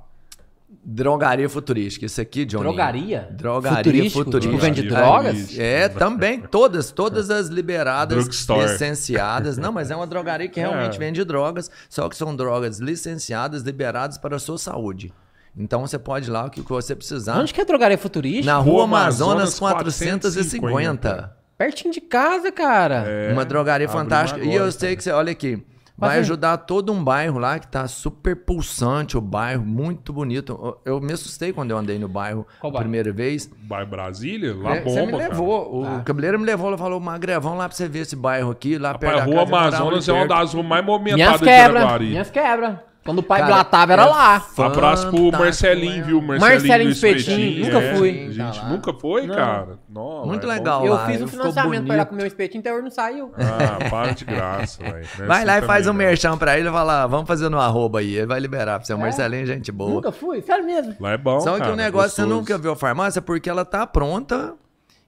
Drogaria 0.89 1.49
futurística. 1.49 2.05
Isso 2.05 2.21
aqui, 2.21 2.45
Johnny. 2.45 2.63
Drogaria? 2.63 3.27
Drogaria 3.31 3.77
Futurístico? 3.79 4.23
futurística. 4.23 4.53
Tipo, 4.55 4.65
vende 4.65 4.81
Drogaria 4.87 5.33
drogas? 5.33 5.59
É, 5.59 5.89
também. 5.89 6.39
Todas, 6.39 6.91
todas 6.91 7.29
as 7.29 7.47
liberadas, 7.49 8.17
Drugstore. 8.23 8.61
licenciadas. 8.71 9.57
Não, 9.57 9.73
mas 9.73 9.91
é 9.91 9.95
uma 9.97 10.07
drogaria 10.07 10.47
que 10.47 10.61
realmente 10.61 10.95
É. 10.95 10.99
vende 10.99 11.21
drogas, 11.25 11.69
só 11.89 12.07
que 12.07 12.15
são 12.15 12.33
drogas 12.33 12.79
licenciadas, 12.79 13.63
liberadas 13.63 14.17
para 14.17 14.37
a 14.37 14.39
sua 14.39 14.57
saúde. 14.57 15.11
Então 15.57 15.81
você 15.85 15.99
pode 15.99 16.29
ir 16.29 16.31
lá 16.31 16.45
o 16.45 16.49
que 16.49 16.61
você 16.61 16.95
precisar. 16.95 17.37
Onde 17.37 17.53
que 17.53 17.59
é 17.59 17.63
a 17.63 17.67
drogaria 17.67 17.97
futurística? 17.97 18.45
Na 18.45 18.57
Rua 18.59 18.85
Amazonas, 18.85 19.59
Amazonas 19.59 19.59
450. 19.59 21.35
Pertinho 21.57 21.93
de 21.93 21.99
casa, 21.99 22.51
cara. 22.51 23.03
É, 23.07 23.33
Uma 23.33 23.43
drogaria 23.43 23.89
fantástica. 23.89 24.39
e 24.39 24.53
eu 24.53 24.71
sei 24.71 24.89
cara. 24.89 24.95
que 24.95 25.03
você, 25.03 25.11
olha 25.11 25.31
aqui, 25.31 25.61
vai 25.97 26.19
ajudar 26.19 26.57
todo 26.57 26.91
um 26.93 27.03
bairro 27.03 27.39
lá 27.39 27.57
que 27.59 27.67
tá 27.67 27.87
super 27.87 28.35
pulsante, 28.35 29.17
o 29.17 29.21
bairro, 29.21 29.65
muito 29.65 30.13
bonito. 30.13 30.77
Eu 30.85 31.01
me 31.01 31.13
assustei 31.13 31.51
quando 31.51 31.71
eu 31.71 31.77
andei 31.77 31.97
no 31.97 32.07
bairro 32.07 32.45
Qual 32.59 32.69
a 32.69 32.73
bairro? 32.73 32.83
primeira 32.83 33.11
vez. 33.11 33.49
Vai 33.67 33.85
Brasília? 33.85 34.55
Lá 34.55 34.75
É, 34.75 34.81
bomba, 34.81 34.89
você 34.99 35.05
me 35.05 35.11
cara. 35.13 35.23
levou, 35.29 35.83
o 35.83 36.03
cabeleiro 36.03 36.39
me 36.39 36.45
levou, 36.45 36.69
ele 36.69 36.77
falou, 36.77 36.99
Magré, 36.99 37.39
vamos 37.39 37.57
lá 37.57 37.67
pra 37.67 37.75
você 37.75 37.87
ver 37.87 37.99
esse 37.99 38.15
bairro 38.15 38.51
aqui, 38.51 38.77
lá 38.77 38.97
perto 38.97 39.19
Rapaz, 39.19 39.25
da 39.25 39.31
a 39.39 39.45
Rua 39.45 39.57
Amazonas 39.59 40.07
é 40.07 40.11
uma 40.13 40.27
perto. 40.27 40.39
das 40.39 40.53
ruas 40.53 40.65
mais 40.65 40.85
movimentadas 40.85 41.39
de 41.39 41.45
quebras. 41.45 41.75
Araguari. 41.83 42.05
Minhas 42.09 42.29
quebras. 42.29 42.75
Quando 43.07 43.19
o 43.19 43.23
pai 43.23 43.39
Cara, 43.39 43.53
blatava, 43.53 43.93
era 43.93 44.01
é 44.01 44.05
lá. 44.05 44.45
Abraço 44.57 45.09
pro 45.09 45.31
Marcelinho, 45.31 45.95
né? 45.95 46.01
viu? 46.01 46.21
Marcelinho, 46.21 46.39
Marcelinho 46.67 46.89
do 46.89 46.93
Espetinho, 46.93 47.65
nunca 47.65 47.77
é. 47.79 47.95
fui. 47.95 48.31
Gente 48.33 48.59
Tá 48.59 48.67
nunca 48.67 48.93
foi, 48.93 49.27
Não. 49.27 49.35
cara. 49.35 49.79
Não, 49.87 50.25
Muito 50.25 50.43
é 50.43 50.49
bom. 50.49 50.53
legal. 50.53 50.85
Eu 50.85 50.93
lá, 50.93 51.05
fiz 51.05 51.15
ficou 51.15 51.27
financiamento 51.29 51.85
pra 51.85 51.95
ir 51.95 51.97
lá 51.99 52.05
com 52.05 52.13
o 52.15 52.17
meu 52.17 52.27
espetinho, 52.27 52.59
até 52.59 52.73
hoje 52.73 52.83
não 52.83 52.91
saiu. 52.91 53.31
Ah, 53.37 53.89
para 53.89 54.11
de 54.11 54.25
graça, 54.25 54.83
velho. 54.83 55.07
É 55.19 55.25
Vai 55.25 55.37
assim 55.37 55.47
lá 55.47 55.57
e 55.57 55.61
faz 55.61 55.87
um 55.87 55.93
merchan 55.93 56.37
pra 56.37 56.59
ele 56.59 56.67
e 56.67 56.71
fala, 56.71 57.07
vamos 57.07 57.27
fazer 57.27 57.47
no 57.47 57.57
arroba 57.57 57.99
aí, 57.99 58.17
ele 58.17 58.25
vai 58.25 58.41
liberar 58.41 58.77
pra 58.77 58.85
você. 58.85 58.93
O 58.93 58.97
Marcelinho 58.99 59.43
é 59.43 59.45
gente 59.45 59.71
boa. 59.71 59.89
Nunca 59.89 60.11
fui, 60.11 60.41
sério 60.41 60.65
mesmo. 60.65 60.93
Lá 60.99 61.13
é 61.13 61.17
bom, 61.17 61.39
Só 61.39 61.53
que 61.53 61.59
cara, 61.61 61.71
o 61.71 61.75
negócio 61.77 62.09
você 62.11 62.25
nunca 62.25 62.57
viu 62.57 62.73
a 62.73 62.75
farmácia 62.75 63.21
porque 63.21 63.49
ela 63.49 63.63
tá 63.63 63.87
pronta 63.87 64.53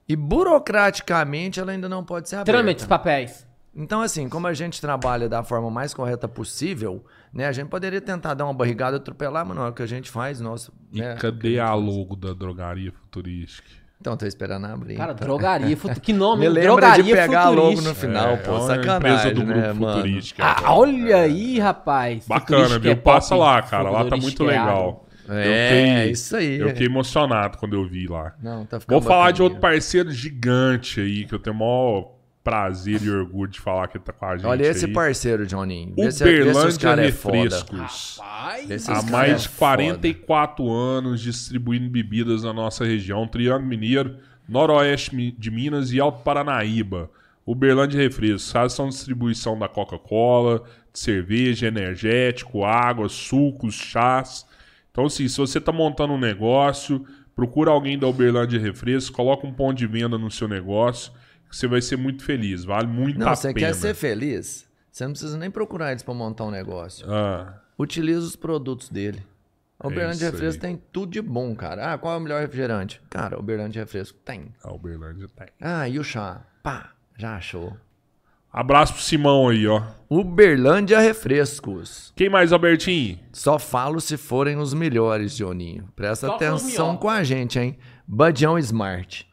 e 0.08 0.16
burocraticamente 0.16 1.60
ela 1.60 1.72
ainda 1.72 1.86
não 1.88 2.02
pode 2.02 2.30
ser 2.30 2.36
aberta. 2.36 2.52
Trâmites, 2.52 2.86
papéis. 2.86 3.46
Então, 3.74 4.00
assim, 4.00 4.28
como 4.28 4.46
a 4.46 4.52
gente 4.54 4.80
trabalha 4.80 5.28
da 5.28 5.42
forma 5.44 5.70
mais 5.70 5.94
correta 5.94 6.26
possível, 6.26 7.04
né? 7.32 7.46
A 7.46 7.52
gente 7.52 7.68
poderia 7.68 8.00
tentar 8.00 8.34
dar 8.34 8.44
uma 8.44 8.54
barrigada, 8.54 8.96
atropelar, 8.96 9.44
mas 9.46 9.56
não 9.56 9.64
é 9.66 9.68
o 9.68 9.72
que 9.72 9.82
a 9.82 9.86
gente 9.86 10.10
faz, 10.10 10.40
nosso. 10.40 10.72
E 10.92 11.00
né? 11.00 11.14
cadê 11.16 11.58
a 11.60 11.72
logo 11.74 12.16
da 12.16 12.32
drogaria 12.32 12.92
futurística? 12.92 13.68
Então, 14.00 14.16
tô 14.16 14.24
esperando 14.24 14.64
abrir. 14.64 14.94
Cara, 14.96 15.14
tá? 15.14 15.24
drogaria. 15.24 15.76
fut- 15.76 16.00
Que 16.00 16.10
nome, 16.14 16.40
Me 16.40 16.48
lembra 16.48 16.70
drogaria 16.70 17.04
de 17.04 17.12
pegar 17.12 17.50
logo 17.50 17.82
no 17.82 17.94
final, 17.94 18.28
é, 18.30 18.36
pô, 18.38 18.56
é 18.56 18.60
sacanagem, 18.60 18.96
empresa 18.96 19.30
do 19.34 19.44
grupo 19.44 19.60
né, 19.60 19.72
mano? 19.74 19.96
futurística. 19.96 20.42
Ah, 20.42 20.72
olha 20.74 21.16
aí, 21.16 21.58
rapaz. 21.58 22.26
Bacana, 22.26 22.46
Futurística 22.64 22.80
viu? 22.80 22.92
é 22.92 22.94
Passa 22.96 23.34
lá, 23.36 23.60
cara. 23.62 23.90
Lá 23.90 24.04
tá 24.06 24.16
né? 24.16 24.22
muito 24.22 24.48
é 24.48 24.56
água. 24.56 24.72
legal. 24.74 25.06
É, 25.28 25.68
fiquei- 25.98 26.10
isso 26.12 26.34
aí. 26.36 26.58
Eu 26.58 26.68
fiquei 26.70 26.86
emocionado 26.86 27.58
quando 27.58 27.74
eu 27.76 27.86
vi 27.86 28.06
lá. 28.08 28.32
Não, 28.42 28.64
tá 28.64 28.80
ficando 28.80 28.98
Vou 29.00 29.06
falar 29.08 29.30
de 29.32 29.42
outro 29.42 29.60
parceiro 29.60 30.10
gigante 30.10 30.98
aí, 31.00 31.24
que 31.26 31.34
eu 31.34 31.38
tenho 31.38 31.54
o 31.54 31.58
maior 31.58 32.12
prazer 32.42 33.02
e 33.02 33.10
orgulho 33.10 33.50
de 33.50 33.60
falar 33.60 33.88
que 33.88 33.98
ele 33.98 34.04
tá 34.04 34.12
com 34.12 34.24
a 34.24 34.36
gente 34.36 34.46
Olha 34.46 34.66
esse 34.66 34.86
aí. 34.86 34.92
parceiro, 34.92 35.44
se 35.46 35.54
os 35.54 36.20
Uberlândia 36.20 36.78
cara 36.78 37.02
é. 37.02 37.06
Refrescos. 37.06 38.18
Rapaz. 38.18 38.88
Há 38.88 39.02
mais 39.02 39.32
é 39.32 39.34
de 39.34 39.48
foda. 39.48 39.76
44 39.76 40.70
anos 40.70 41.20
distribuindo 41.20 41.88
bebidas 41.90 42.42
na 42.42 42.52
nossa 42.52 42.84
região, 42.84 43.26
Triângulo 43.26 43.68
Mineiro, 43.68 44.16
Noroeste 44.48 45.34
de 45.38 45.50
Minas 45.50 45.92
e 45.92 46.00
Alto 46.00 46.22
Paranaíba. 46.22 47.10
Uberlândia 47.46 48.00
Refrescos, 48.00 48.52
faz 48.52 48.72
são 48.72 48.88
distribuição 48.88 49.58
da 49.58 49.68
Coca-Cola, 49.68 50.62
de 50.92 50.98
cerveja, 50.98 51.66
energético, 51.66 52.64
água, 52.64 53.08
sucos, 53.08 53.74
chás. 53.74 54.46
Então, 54.90 55.06
assim, 55.06 55.28
se 55.28 55.36
você 55.36 55.58
está 55.58 55.72
montando 55.72 56.12
um 56.12 56.18
negócio, 56.18 57.04
procura 57.34 57.70
alguém 57.70 57.98
da 57.98 58.06
Uberlândia 58.06 58.60
Refrescos, 58.60 59.10
coloca 59.10 59.46
um 59.46 59.52
ponto 59.52 59.76
de 59.76 59.86
venda 59.86 60.18
no 60.18 60.30
seu 60.30 60.48
negócio, 60.48 61.12
você 61.50 61.66
vai 61.66 61.80
ser 61.82 61.96
muito 61.96 62.24
feliz. 62.24 62.64
Vale 62.64 62.86
muito 62.86 63.18
Não, 63.18 63.28
a 63.28 63.34
você 63.36 63.52
pena. 63.52 63.66
quer 63.66 63.74
ser 63.74 63.94
feliz? 63.94 64.68
Você 64.90 65.04
não 65.04 65.12
precisa 65.12 65.36
nem 65.38 65.50
procurar 65.50 65.90
eles 65.92 66.02
pra 66.02 66.12
montar 66.14 66.44
um 66.44 66.50
negócio. 66.50 67.06
Ah, 67.10 67.54
Utiliza 67.78 68.20
os 68.20 68.36
produtos 68.36 68.88
dele. 68.88 69.22
O 69.82 69.86
É 69.86 69.92
Uberlândia 69.92 70.24
isso 70.26 70.32
Refresco 70.32 70.66
aí. 70.66 70.72
tem 70.72 70.82
tudo 70.92 71.12
de 71.12 71.22
bom, 71.22 71.54
cara. 71.54 71.92
Ah, 71.94 71.98
qual 71.98 72.14
é 72.14 72.16
o 72.18 72.20
melhor 72.20 72.40
refrigerante? 72.42 73.00
Cara, 73.08 73.36
o 73.36 73.40
Uberlândia 73.40 73.80
Refresco 73.82 74.18
tem. 74.24 74.52
a 74.62 74.72
Uberlândia 74.72 75.26
tem. 75.34 75.46
Ah, 75.60 75.88
e 75.88 75.98
o 75.98 76.04
chá? 76.04 76.42
Pá, 76.62 76.90
já 77.16 77.36
achou. 77.36 77.74
Abraço 78.52 78.92
pro 78.94 79.02
Simão 79.02 79.48
aí, 79.48 79.66
ó. 79.66 79.80
Uberlândia 80.10 80.98
Refrescos. 80.98 82.12
Quem 82.16 82.28
mais, 82.28 82.52
Albertinho? 82.52 83.18
Só 83.32 83.58
falo 83.58 84.00
se 84.00 84.16
forem 84.16 84.56
os 84.58 84.74
melhores, 84.74 85.36
Joninho. 85.36 85.88
Presta 85.94 86.26
Só 86.26 86.34
atenção 86.34 86.96
com 86.96 87.08
a 87.08 87.22
gente, 87.22 87.58
hein? 87.58 87.78
Badião 88.06 88.58
Smart. 88.58 89.26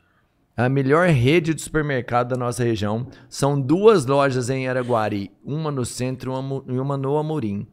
A 0.58 0.68
melhor 0.68 1.08
rede 1.10 1.54
de 1.54 1.62
supermercado 1.62 2.30
da 2.30 2.36
nossa 2.36 2.64
região. 2.64 3.06
São 3.30 3.62
duas 3.62 4.08
lojas 4.08 4.50
em 4.50 4.68
Araguari. 4.68 5.32
Uma 5.46 5.70
no 5.70 5.86
centro 5.86 6.34
e 6.68 6.80
uma 6.80 6.98
no 6.98 7.16
Amorim. 7.16 7.68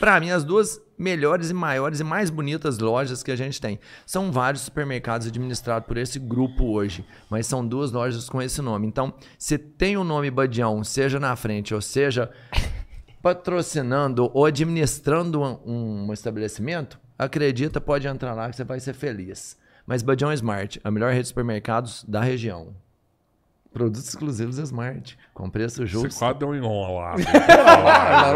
Pra 0.00 0.18
mim, 0.18 0.30
as 0.30 0.42
duas 0.42 0.80
melhores 0.98 1.50
e 1.50 1.54
maiores 1.54 2.00
e 2.00 2.04
mais 2.04 2.28
bonitas 2.28 2.80
lojas 2.80 3.22
que 3.22 3.30
a 3.30 3.36
gente 3.36 3.60
tem. 3.60 3.78
São 4.04 4.32
vários 4.32 4.62
supermercados 4.62 5.28
administrados 5.28 5.86
por 5.86 5.96
esse 5.96 6.18
grupo 6.18 6.64
hoje, 6.64 7.06
mas 7.30 7.46
são 7.46 7.64
duas 7.64 7.92
lojas 7.92 8.28
com 8.28 8.42
esse 8.42 8.60
nome. 8.60 8.88
Então, 8.88 9.14
se 9.38 9.56
tem 9.56 9.96
o 9.96 10.02
nome 10.02 10.28
Badião, 10.28 10.82
seja 10.82 11.20
na 11.20 11.36
frente 11.36 11.72
ou 11.72 11.80
seja 11.80 12.28
patrocinando 13.22 14.28
ou 14.34 14.44
administrando 14.44 15.40
um, 15.40 16.08
um 16.08 16.12
estabelecimento, 16.12 16.98
acredita, 17.16 17.80
pode 17.80 18.08
entrar 18.08 18.34
lá 18.34 18.50
que 18.50 18.56
você 18.56 18.64
vai 18.64 18.80
ser 18.80 18.94
feliz. 18.94 19.56
Mas 19.88 20.02
Badião 20.02 20.30
Smart, 20.34 20.78
a 20.84 20.90
melhor 20.90 21.10
rede 21.10 21.22
de 21.22 21.28
supermercados 21.28 22.04
da 22.06 22.20
região. 22.20 22.74
Produtos 23.72 24.06
exclusivos 24.06 24.58
Smart, 24.58 25.16
com 25.32 25.48
preço 25.48 25.76
Você 25.76 25.86
justo. 25.86 26.18
quase 26.18 26.38
deu 26.38 26.48
um 26.48 26.54
enrolado. 26.54 27.22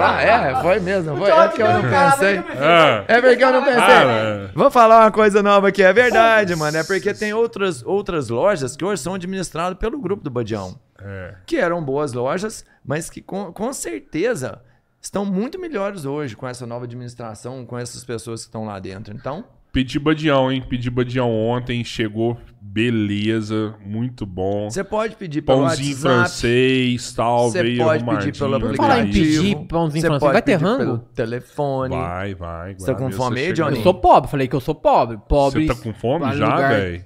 Ah, 0.03 0.23
é, 0.23 0.63
foi 0.63 0.81
mesmo. 0.81 1.15
Foi, 1.17 1.31
é 1.31 1.49
porque 1.49 1.63
eu 1.63 1.69
não 1.75 1.83
pensei. 1.83 2.39
Ah, 2.39 3.05
É 3.07 3.21
porque 3.21 3.45
eu 3.45 3.53
não 3.53 3.63
pensei. 3.65 3.81
Cara. 3.81 4.51
Vou 4.55 4.71
falar 4.71 5.01
uma 5.05 5.11
coisa 5.13 5.43
nova 5.43 5.69
aqui, 5.69 5.83
é 5.83 5.93
verdade, 5.93 6.57
mano. 6.57 6.77
É 6.79 6.85
porque 6.85 7.13
tem 7.13 7.35
outras, 7.35 7.83
outras 7.85 8.31
lojas 8.31 8.75
que 8.75 8.85
hoje 8.85 9.03
são 9.03 9.13
administradas 9.15 9.77
pelo 9.79 9.99
grupo 10.01 10.25
do 10.25 10.31
Badião. 10.31 10.79
é. 10.99 11.35
Que 11.47 11.57
eram 11.57 11.85
boas 11.85 12.15
lojas, 12.15 12.65
mas 12.83 13.11
que 13.11 13.21
com, 13.21 13.53
com 13.53 13.73
certeza 13.75 14.63
estão 15.03 15.27
muito 15.27 15.59
melhores 15.59 16.07
hoje 16.07 16.35
com 16.35 16.49
essa 16.49 16.67
nova 16.67 16.87
administração, 16.87 17.67
com 17.67 17.79
essas 17.79 18.03
pessoas 18.05 18.41
que 18.43 18.49
estão 18.49 18.65
lá 18.65 18.79
dentro. 18.79 19.15
Então, 19.15 19.45
Pedi 19.73 19.99
badião, 19.99 20.53
hein? 20.53 20.63
Pedi 20.69 20.91
badião 20.91 21.31
ontem, 21.31 21.83
chegou, 21.83 22.37
beleza, 22.61 23.75
muito 23.85 24.27
bom. 24.27 24.69
você 24.71 24.85
pode 24.85 25.17
pedir 25.17 25.41
pelo 25.41 25.61
Pãozinho 25.61 25.89
WhatsApp. 25.89 26.15
francês, 26.15 27.13
tal, 27.15 27.51
Você 27.51 27.63
veio 27.63 27.83
pode 27.83 28.05
pedir 28.05 28.39
pelo 28.39 28.55
arrumadinho, 28.55 28.77
Falar 28.77 28.99
em 28.99 29.01
aplicativo. 29.03 29.43
pedir 29.43 29.67
pãozinho 29.67 30.03
francês, 30.03 30.21
pode 30.21 30.33
vai 30.35 30.43
ter 30.43 30.55
rango? 30.57 30.79
pelo 30.79 30.99
telefone. 30.99 31.97
Vai, 31.97 32.35
vai. 32.35 32.75
Você 32.75 32.87
tá 32.93 32.95
com 32.95 33.11
fome 33.11 33.41
aí, 33.41 33.53
Johnny? 33.55 33.77
Eu 33.79 33.83
sou 33.83 33.95
pobre, 33.95 34.31
falei 34.31 34.47
que 34.47 34.55
eu 34.55 34.61
sou 34.61 34.75
pobre. 34.75 35.19
Pobre. 35.27 35.67
Você 35.67 35.75
tá 35.75 35.83
com 35.83 35.95
fome 35.95 36.37
já, 36.37 36.69
velho? 36.69 37.05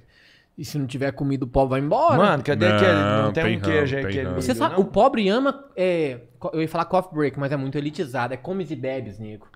E 0.58 0.64
se 0.64 0.78
não 0.78 0.86
tiver 0.86 1.12
comida, 1.12 1.44
o 1.44 1.48
pobre 1.48 1.70
vai 1.70 1.80
embora. 1.80 2.16
Mano, 2.16 2.42
cadê 2.42 2.66
Não, 2.66 2.76
aquele? 2.76 2.92
Não 2.94 3.32
tem, 3.32 3.44
tem 3.44 3.56
um 3.58 3.60
queijo 3.60 3.96
aí. 3.96 4.24
Você 4.36 4.54
não? 4.54 4.56
sabe, 4.58 4.80
o 4.80 4.84
pobre 4.86 5.28
ama. 5.28 5.64
é, 5.76 6.18
eu 6.52 6.62
ia 6.62 6.68
falar 6.68 6.86
coffee 6.86 7.14
break, 7.14 7.38
mas 7.38 7.52
é 7.52 7.56
muito 7.56 7.76
elitizado. 7.76 8.32
É 8.32 8.36
comes 8.38 8.70
e 8.70 8.76
bebes, 8.76 9.18
nego. 9.18 9.46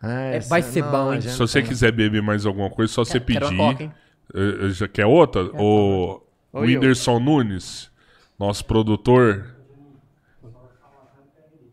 Ah, 0.00 0.20
É, 0.22 0.36
essa- 0.36 0.48
vai 0.48 0.62
ser 0.62 0.82
não, 0.82 0.90
bom, 0.92 1.14
hein? 1.14 1.20
Se 1.20 1.38
você 1.38 1.62
quiser 1.62 1.92
beber 1.92 2.22
mais 2.22 2.46
alguma 2.46 2.70
coisa, 2.70 2.92
só 2.92 3.04
você 3.04 3.18
Quero 3.20 3.46
pedir. 3.46 3.56
coca, 3.56 3.82
hein? 3.84 3.92
Eh, 4.34 4.66
eh, 4.66 4.70
Já 4.70 4.86
quer 4.88 5.06
outra? 5.06 5.44
O 5.54 6.20
Oi, 6.52 6.66
Whindersson 6.66 7.18
Nunes, 7.18 7.90
nosso 8.38 8.64
produtor, 8.64 9.44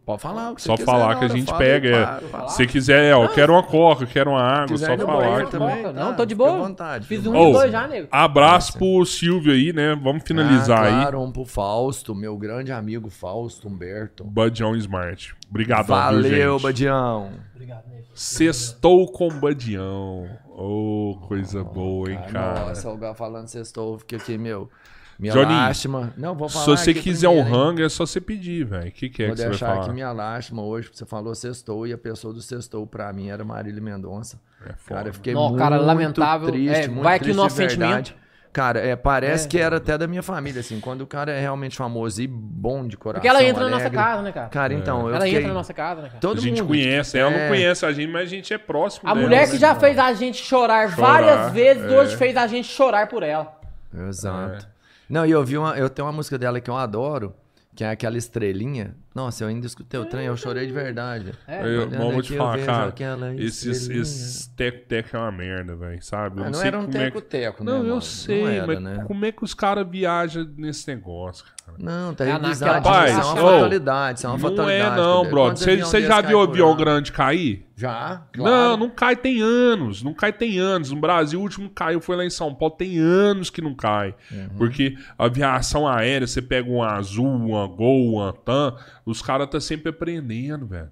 Pode 0.06 0.22
falar 0.22 0.52
o 0.52 0.56
que 0.56 0.62
você 0.62 0.68
só 0.68 0.74
quiser 0.76 0.86
falar 0.86 1.16
que 1.18 1.26
a 1.26 1.28
gente 1.30 1.46
fala 1.48 1.58
pega. 1.58 1.88
aí, 2.20 2.26
é. 2.26 2.28
fala. 2.30 2.48
Se 2.50 2.68
quiser, 2.68 3.06
é, 3.06 3.16
ó, 3.16 3.28
quero 3.28 3.54
uma 3.54 3.64
coca, 3.64 4.06
quero 4.06 4.30
uma 4.30 4.42
água, 4.42 4.68
quiser 4.68 4.86
só 4.86 4.94
ir 4.94 4.98
no 5.00 5.06
falar. 5.08 5.18
banheiro 5.26 5.46
que- 5.46 5.52
também, 5.52 5.84
Não, 5.84 5.94
tá, 5.94 6.14
tô 6.14 6.26
de 6.26 6.36
fica 6.36 6.48
à 6.48 6.52
boa. 6.52 6.68
vontade, 6.68 7.08
Fiz 7.08 7.26
um 7.26 7.36
Ô, 7.36 7.50
e 7.50 7.54
dois 7.54 7.72
já, 7.72 7.88
nego. 7.88 8.08
Abraço 8.12 8.78
pro 8.78 9.04
Silvio 9.04 9.52
aí, 9.52 9.74
né? 9.74 9.96
Vamos 9.96 10.24
finalizar 10.24 10.78
ah, 10.84 10.86
aí. 10.86 11.02
claro, 11.02 11.22
um 11.24 11.32
pro 11.32 11.44
Fausto, 11.44 12.14
meu 12.14 12.38
grande 12.38 12.72
amigo 12.72 13.10
Fausto 13.10 13.68
Humberto. 13.68 14.24
Badião 14.24 14.76
Smart. 14.76 15.36
Obrigadão, 15.50 15.86
viu, 15.86 16.22
Valeu, 16.22 16.54
gente? 16.54 16.64
Badião. 16.64 17.32
Obrigado, 17.56 17.84
nego. 17.90 18.06
Sextou 18.14 19.12
com 19.12 19.30
Badião. 19.30 20.30
Ô, 20.50 21.18
coisa 21.28 21.64
boa, 21.64 22.12
hein, 22.12 22.20
Ah, 22.28 22.32
cara. 22.32 22.66
Nossa, 22.68 22.90
o 22.92 22.98
Gal 22.98 23.16
falando 23.16 23.48
sextou, 23.48 23.98
fica 23.98 24.18
aqui, 24.18 24.38
meu. 24.38 24.70
Minha 25.18 25.32
Johnny, 25.34 25.54
lástima. 25.54 26.14
Não, 26.18 26.36
vou 26.36 26.50
Se 26.50 26.56
falar 26.56 26.66
você 26.78 26.92
aqui 26.92 27.02
quiser 27.02 27.30
um 27.30 27.34
primeiro, 27.36 27.56
hein. 27.58 27.66
rango, 27.68 27.82
é 27.84 27.90
só 27.90 28.06
você 28.06 28.20
pedir, 28.20 28.66
velho. 28.66 28.90
O 28.90 28.92
que, 28.92 29.10
que 29.10 29.24
é 29.24 29.28
Vou 29.28 29.36
que 29.36 29.38
você 29.42 29.44
vai 29.44 29.52
deixar 29.52 29.68
falar? 29.68 29.82
aqui 29.86 29.94
minha 29.94 30.12
lástima 30.12 30.62
hoje, 30.64 30.88
porque 30.88 30.98
você 30.98 31.06
falou 31.06 31.34
sextou 31.34 31.88
e 31.88 31.94
a 31.94 31.98
pessoa 31.98 32.34
do 32.34 32.42
sextou 32.42 32.86
pra 32.86 33.12
mim 33.14 33.30
era 33.30 33.44
Marília 33.46 33.82
Mendonça. 33.82 34.40
É 34.66 34.74
foda. 34.74 34.96
Cara, 35.00 35.10
eu 35.10 35.14
fiquei 35.14 35.34
Não, 35.34 35.48
muito 35.50 35.58
cara, 35.58 35.78
lamentável. 35.78 36.48
triste, 36.52 36.76
É, 36.76 36.88
muito 36.88 37.04
vai 37.04 37.16
aqui 37.16 37.32
o 37.32 37.36
nosso 37.36 37.56
verdade. 37.56 38.16
Cara, 38.52 38.80
é, 38.80 38.96
parece 38.96 39.50
que 39.50 39.58
era 39.60 39.76
até 39.78 39.98
da 39.98 40.08
minha 40.08 40.24
família, 40.24 40.62
assim. 40.62 40.80
Quando 40.80 41.02
o 41.02 41.08
cara 41.08 41.30
é 41.30 41.42
realmente 41.42 41.76
famoso 41.76 42.22
e 42.22 42.26
bom 42.28 42.88
de 42.88 42.96
coração, 42.96 43.20
Porque 43.20 43.28
ela 43.28 43.44
entra 43.44 43.64
na 43.66 43.70
nossa 43.70 43.82
alegre. 43.88 43.98
casa, 43.98 44.22
né, 44.22 44.32
cara? 44.32 44.48
Cara, 44.48 44.74
então, 44.74 45.02
eu 45.10 45.16
Ela 45.16 45.26
fiquei... 45.26 45.40
entra 45.40 45.48
na 45.50 45.54
nossa 45.54 45.74
casa, 45.74 46.02
né, 46.02 46.08
cara? 46.08 46.20
Todo 46.22 46.38
a 46.38 46.42
gente 46.42 46.62
mundo. 46.62 46.70
conhece, 46.70 47.18
ela 47.18 47.32
É. 47.34 47.42
não 47.42 47.48
conhece 47.50 47.86
a 47.86 47.92
gente, 47.92 48.10
mas 48.14 48.22
a 48.22 48.26
gente 48.32 48.54
é 48.54 48.58
próximo 48.58 49.10
A 49.10 49.14
dela, 49.14 49.26
mulher 49.26 49.46
né? 49.46 49.52
que 49.52 49.58
já 49.58 49.76
fez 49.76 49.98
a 50.00 50.14
gente 50.14 50.42
chorar, 50.42 50.90
Chorar, 50.90 51.06
várias 51.22 51.52
vezes, 51.54 51.84
é. 51.84 52.00
hoje 52.00 52.16
fez 52.16 52.38
a 52.38 52.48
gente 52.48 52.68
chorar 52.70 53.08
por 53.10 53.24
ela. 53.24 53.60
Exato. 54.08 54.68
Não, 55.10 55.26
e 55.26 55.32
eu 55.32 55.44
vi 55.44 55.58
uma. 55.58 55.78
Eu 55.78 55.90
tenho 55.90 56.08
uma 56.08 56.12
música 56.12 56.38
dela 56.38 56.60
que 56.60 56.70
eu 56.70 56.76
adoro, 56.78 57.36
que 57.76 57.84
é 57.84 57.90
aquela 57.90 58.18
estrelinha. 58.18 58.96
Nossa, 59.16 59.46
eu 59.46 59.48
ainda 59.48 59.66
escutei 59.66 59.98
o 59.98 60.04
trem, 60.04 60.26
eu 60.26 60.36
chorei 60.36 60.68
de 60.68 60.74
verdade. 60.74 61.32
É. 61.48 61.62
Eu, 61.62 61.90
eu 61.90 61.90
vou 61.90 62.22
te 62.22 62.26
aqui, 62.28 62.34
eu 62.34 62.38
falar, 62.38 62.58
cara. 62.66 62.88
aquela 62.90 63.34
Esses, 63.36 63.88
esses 63.90 64.48
teco-teco 64.58 65.16
é 65.16 65.20
uma 65.20 65.32
merda, 65.32 65.74
velho, 65.74 66.04
sabe? 66.04 66.40
Eu 66.42 66.44
Ah, 66.44 66.48
não 66.48 66.54
sei 66.54 66.68
era 66.68 66.80
um 66.80 66.86
como 66.86 66.98
é 66.98 67.00
que- 67.00 67.06
teco-teco, 67.06 67.64
né? 67.64 67.72
Não, 67.72 67.78
eu 67.80 67.88
mano? 67.88 68.02
sei, 68.02 68.44
Não 68.44 68.50
era, 68.52 68.68
mas 68.68 68.82
né? 68.82 69.04
como 69.08 69.26
é 69.26 69.32
que 69.32 69.42
os 69.44 69.54
caras 69.54 69.88
viajam 69.90 70.46
nesse 70.58 70.86
negócio, 70.94 71.46
cara? 71.66 71.78
Não, 71.80 72.14
tá 72.14 72.26
É 72.26 72.34
revisado. 72.34 72.74
naquela- 72.74 73.06
Isso 73.06 73.14
é 73.14 73.16
Rapaz, 73.16 73.26
uma 73.40 73.52
fatalidade. 73.52 74.18
Isso 74.20 74.28
é 74.28 74.30
uma 74.30 74.38
não 74.38 74.50
fatalidade. 74.50 74.94
é 75.00 75.02
não, 75.02 75.30
brother. 75.30 75.58
Você 75.58 75.78
você 75.78 76.02
já 76.02 76.20
viu 76.22 76.38
por 76.40 76.50
avião 76.50 76.76
grande 76.76 77.12
cair? 77.14 77.66
Já, 77.78 78.22
Não, 78.38 78.44
claro. 78.46 78.78
não 78.78 78.90
cai 78.90 79.18
tem 79.18 79.42
anos. 79.42 80.02
Não 80.02 80.14
cai 80.14 80.32
tem 80.32 80.58
anos. 80.60 80.92
No 80.92 80.98
Brasil, 81.02 81.38
o 81.40 81.42
último 81.44 81.70
caiu 81.70 82.00
foi 82.00 82.16
lá 82.16 82.24
em 82.24 82.30
São 82.30 82.56
Paulo. 82.56 82.74
Tem 82.74 82.98
anos 83.00 83.50
que 83.50 83.62
não 83.62 83.76
cai. 83.76 84.16
Uhum. 84.32 84.48
Porque 84.58 84.96
a 85.18 85.26
aviação 85.26 85.86
aérea, 85.86 86.26
você 86.26 86.42
pega 86.42 86.70
um 86.70 86.82
azul, 86.82 87.28
uma 87.28 87.68
Gol, 87.68 88.14
uma 88.14 88.32
TAM, 88.32 88.76
os 89.06 89.22
caras 89.22 89.48
tá 89.50 89.60
sempre 89.60 89.90
aprendendo, 89.90 90.66
velho. 90.66 90.92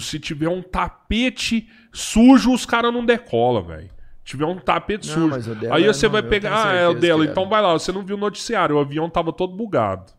Se 0.00 0.18
tiver 0.20 0.48
um 0.48 0.62
tapete 0.62 1.68
sujo, 1.92 2.52
os 2.52 2.64
caras 2.64 2.92
não 2.92 3.04
decolam, 3.04 3.62
velho. 3.62 3.90
Tiver 4.22 4.44
um 4.46 4.58
tapete 4.58 5.08
Não, 5.08 5.32
sujo. 5.32 5.52
Aí 5.72 5.84
é 5.84 5.92
você 5.92 6.06
vai 6.06 6.22
pegar, 6.22 6.68
ah, 6.68 6.72
é 6.72 6.88
o 6.88 6.94
dela. 6.94 7.24
que 7.24 7.32
Então 7.32 7.48
vai 7.48 7.60
lá, 7.60 7.72
você 7.72 7.90
não 7.90 8.04
viu 8.04 8.16
o 8.16 8.20
noticiário. 8.20 8.76
O 8.76 8.78
avião 8.78 9.10
tava 9.10 9.32
todo 9.32 9.56
bugado. 9.56 10.12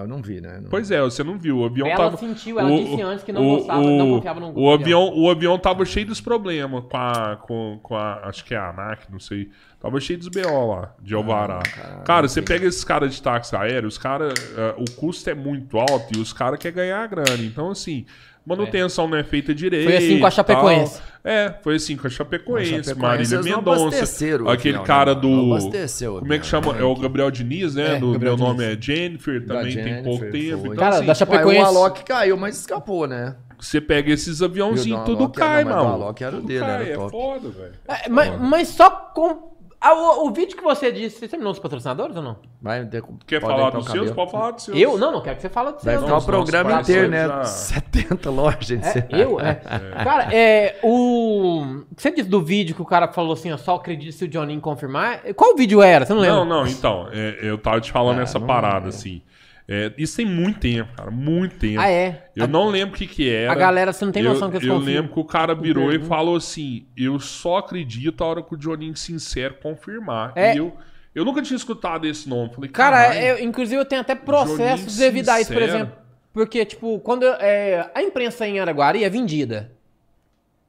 Eu 0.00 0.08
não 0.08 0.20
vi, 0.22 0.40
né? 0.40 0.60
Não- 0.62 0.70
Pois 0.70 0.90
é, 0.90 1.00
você 1.00 1.22
não 1.24 1.38
viu. 1.38 1.58
O 1.58 1.64
avião 1.64 1.86
Ela 1.86 1.96
tava. 1.96 2.16
sentiu, 2.16 2.58
ela 2.58 2.70
disse 2.70 3.02
antes 3.02 3.24
que 3.24 3.32
não 3.32 3.46
o- 3.46 3.56
gostava, 3.56 3.80
o- 3.80 3.98
não 3.98 4.10
confiava 4.16 4.40
no 4.40 4.46
o 4.58 4.70
avião. 4.72 5.02
avião. 5.02 5.18
O 5.22 5.30
avião 5.30 5.58
tava 5.58 5.84
cheio 5.84 6.06
dos 6.06 6.20
problemas 6.20 6.84
com 6.90 6.96
a. 6.96 7.36
Com, 7.36 7.78
com 7.82 7.94
a 7.96 8.28
acho 8.28 8.44
que 8.44 8.54
é 8.54 8.58
a 8.58 8.70
ANAC, 8.70 9.10
não 9.10 9.18
sei. 9.20 9.50
Tava 9.80 10.00
cheio 10.00 10.18
dos 10.18 10.28
BO 10.28 10.66
lá, 10.74 10.94
de 11.00 11.14
Alvará. 11.14 11.60
cara, 11.62 12.02
cara, 12.02 12.28
você 12.28 12.42
pega 12.42 12.66
esses 12.66 12.82
caras 12.82 13.14
de 13.14 13.22
táxi 13.22 13.54
aéreo, 13.54 13.86
os 13.88 13.98
caras. 13.98 14.32
eh, 14.56 14.74
o 14.78 14.90
custo 14.92 15.28
é 15.30 15.34
muito 15.34 15.78
alto 15.78 16.16
e 16.16 16.20
os 16.20 16.32
caras 16.32 16.58
querem 16.58 16.76
ganhar 16.76 17.02
a 17.02 17.06
grana. 17.06 17.42
Então, 17.44 17.70
assim. 17.70 18.04
Manutenção 18.46 19.08
não 19.08 19.18
é 19.18 19.24
feita 19.24 19.52
direito. 19.54 19.84
Foi 19.84 19.96
assim 19.96 20.20
com 20.20 20.26
a 20.26 20.30
Chapecoense. 20.30 20.98
tal. 20.98 21.16
É, 21.24 21.52
foi 21.60 21.74
assim 21.74 21.96
com 21.96 22.06
a 22.06 22.10
Chapecoense, 22.10 22.70
Chapecoense, 22.70 22.94
Marília 23.34 23.42
Mendonça. 23.42 24.42
o 24.44 24.48
Aquele 24.48 24.76
avião, 24.76 24.84
cara 24.86 25.14
né? 25.14 25.20
do. 25.20 25.28
O 25.28 26.18
Como 26.20 26.32
é 26.32 26.38
que 26.38 26.46
chama? 26.46 26.72
né? 26.72 26.80
É 26.80 26.84
o 26.84 26.94
Gabriel 26.94 27.30
Diniz, 27.32 27.74
né? 27.74 27.96
É, 27.96 27.98
do 27.98 28.12
Gabriel 28.12 28.36
meu 28.36 28.46
nome 28.46 28.60
Diniz. 28.76 28.78
é 28.78 28.80
Jennifer, 28.80 29.44
Da 29.44 29.54
também 29.56 29.74
tem 29.74 30.02
pouco 30.04 30.24
Jennifer, 30.24 30.30
tempo. 30.32 30.66
Então, 30.66 30.76
Cara, 30.76 30.96
assim, 30.96 31.06
da 31.06 31.14
Chapecoense- 31.14 31.58
Ué, 31.58 31.62
o 31.62 31.66
Alok 31.66 32.04
caiu, 32.04 32.36
mas 32.36 32.56
escapou, 32.56 33.08
né? 33.08 33.34
você 33.58 33.80
pega 33.80 34.12
esses 34.12 34.40
o 34.40 34.44
aviãozinhos, 34.44 35.00
do 35.00 35.04
tudo 35.06 35.24
Alok 35.24 35.38
cai, 35.38 35.64
mano. 35.64 35.88
Alok 35.88 36.22
era 36.22 36.36
o 36.36 36.40
dele, 36.42 36.60
cai, 36.60 36.70
era 36.92 37.04
é 37.06 37.08
foda, 37.10 37.48
velho. 37.48 37.72
É, 37.88 38.08
mas, 38.08 38.40
mas 38.40 38.68
só 38.68 38.90
com. 38.90 39.55
Ah, 39.88 39.94
o, 39.94 40.26
o 40.26 40.30
vídeo 40.32 40.56
que 40.56 40.62
você 40.64 40.90
disse, 40.90 41.18
você 41.20 41.28
terminou 41.28 41.52
os 41.52 41.58
patrocinadores 41.58 42.16
ou 42.16 42.22
não? 42.22 42.36
Vai 42.60 42.84
ter, 42.86 43.02
Quer 43.26 43.40
falar 43.40 43.70
dos 43.70 43.86
seus? 43.86 44.10
Pode 44.10 44.30
falar 44.32 44.50
dos 44.52 44.64
seus. 44.64 44.76
Eu? 44.76 44.98
Não, 44.98 45.12
não 45.12 45.20
quero 45.20 45.36
que 45.36 45.42
você 45.42 45.48
fale 45.48 45.72
do 45.72 45.78
Vai 45.78 45.94
seu. 45.94 46.00
ficar 46.02 46.12
não. 46.12 46.18
o 46.18 46.24
programa 46.24 46.80
inteiro, 46.80 47.08
né? 47.08 47.26
já- 47.28 47.44
70 47.46 48.30
lojas. 48.30 48.96
É, 48.96 49.06
eu? 49.10 49.38
É. 49.40 49.54
Cara, 50.02 50.34
é. 50.34 50.78
O. 50.82 51.84
Você 51.96 52.10
disse 52.10 52.28
do 52.28 52.42
vídeo 52.42 52.74
que 52.74 52.82
o 52.82 52.86
cara 52.86 53.06
falou 53.12 53.32
assim, 53.34 53.52
ó, 53.52 53.56
só 53.56 53.76
acredite 53.76 54.12
se 54.12 54.24
o 54.24 54.28
Johnny 54.28 54.58
confirmar. 54.60 55.20
Qual 55.34 55.54
vídeo 55.56 55.80
era? 55.82 56.04
Você 56.04 56.12
não 56.14 56.20
lembra? 56.20 56.36
Não, 56.38 56.44
não, 56.44 56.66
então, 56.66 57.08
é, 57.12 57.38
eu 57.42 57.56
tava 57.56 57.80
te 57.80 57.92
falando 57.92 58.18
Ah, 58.18 58.22
essa 58.22 58.40
parada, 58.40 58.74
lembro. 58.76 58.88
assim. 58.90 59.22
É, 59.68 59.92
isso 59.98 60.16
tem 60.16 60.24
muito 60.26 60.60
tempo, 60.60 60.92
cara, 60.96 61.10
muito 61.10 61.56
tempo. 61.58 61.80
Ah, 61.80 61.90
é? 61.90 62.28
Eu 62.36 62.46
não 62.46 62.68
lembro 62.68 62.94
o 62.94 62.98
que 62.98 63.06
que 63.06 63.28
era. 63.28 63.50
A 63.50 63.54
galera, 63.56 63.92
você 63.92 64.04
não 64.04 64.12
tem 64.12 64.22
noção 64.22 64.46
eu, 64.52 64.60
que 64.60 64.64
Eu 64.66 64.74
confiam. 64.74 64.94
lembro 64.94 65.12
que 65.12 65.18
o 65.18 65.24
cara 65.24 65.54
virou 65.56 65.86
e 65.86 65.90
pergunta. 65.92 66.08
falou 66.08 66.36
assim: 66.36 66.86
eu 66.96 67.18
só 67.18 67.56
acredito 67.58 68.22
a 68.22 68.26
hora 68.28 68.42
que 68.44 68.54
o 68.54 68.56
Johnny 68.56 68.94
Sincero 68.96 69.56
confirmar. 69.60 70.32
É. 70.36 70.54
E 70.54 70.58
eu, 70.58 70.72
eu 71.12 71.24
nunca 71.24 71.42
tinha 71.42 71.56
escutado 71.56 72.06
esse 72.06 72.28
nome. 72.28 72.54
Falei, 72.54 72.70
Cara, 72.70 73.20
eu- 73.20 73.40
inclusive 73.44 73.80
eu 73.80 73.84
tenho 73.84 74.02
até 74.02 74.14
processos 74.14 74.92
Joninho 74.94 74.98
devido 74.98 75.28
a 75.30 75.40
isso, 75.40 75.52
por 75.52 75.62
exemplo. 75.62 75.96
Porque, 76.32 76.64
tipo, 76.64 77.00
quando 77.00 77.24
eu- 77.24 77.34
é, 77.40 77.90
a 77.92 78.02
imprensa 78.02 78.46
em 78.46 78.60
Araguari 78.60 79.02
é 79.02 79.10
vendida. 79.10 79.72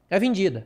É 0.10 0.18
vendida. 0.18 0.66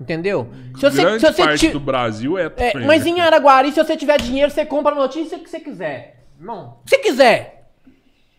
Entendeu? 0.00 0.50
Se 0.76 0.82
você, 0.82 1.02
Grande 1.02 1.20
se 1.26 1.32
você 1.32 1.42
parte 1.42 1.66
ti- 1.66 1.72
do 1.72 1.80
Brasil 1.80 2.36
é, 2.38 2.52
é, 2.56 2.74
mas 2.86 3.04
né? 3.04 3.10
em 3.10 3.20
Araguari, 3.20 3.72
se 3.72 3.82
você 3.82 3.96
tiver 3.96 4.20
dinheiro, 4.20 4.50
você 4.50 4.64
compra 4.66 4.92
a 4.92 4.94
notícia 4.94 5.38
que 5.38 5.48
você 5.48 5.58
quiser. 5.58 6.17
Irmão, 6.38 6.78
se 6.86 6.98
quiser. 6.98 7.54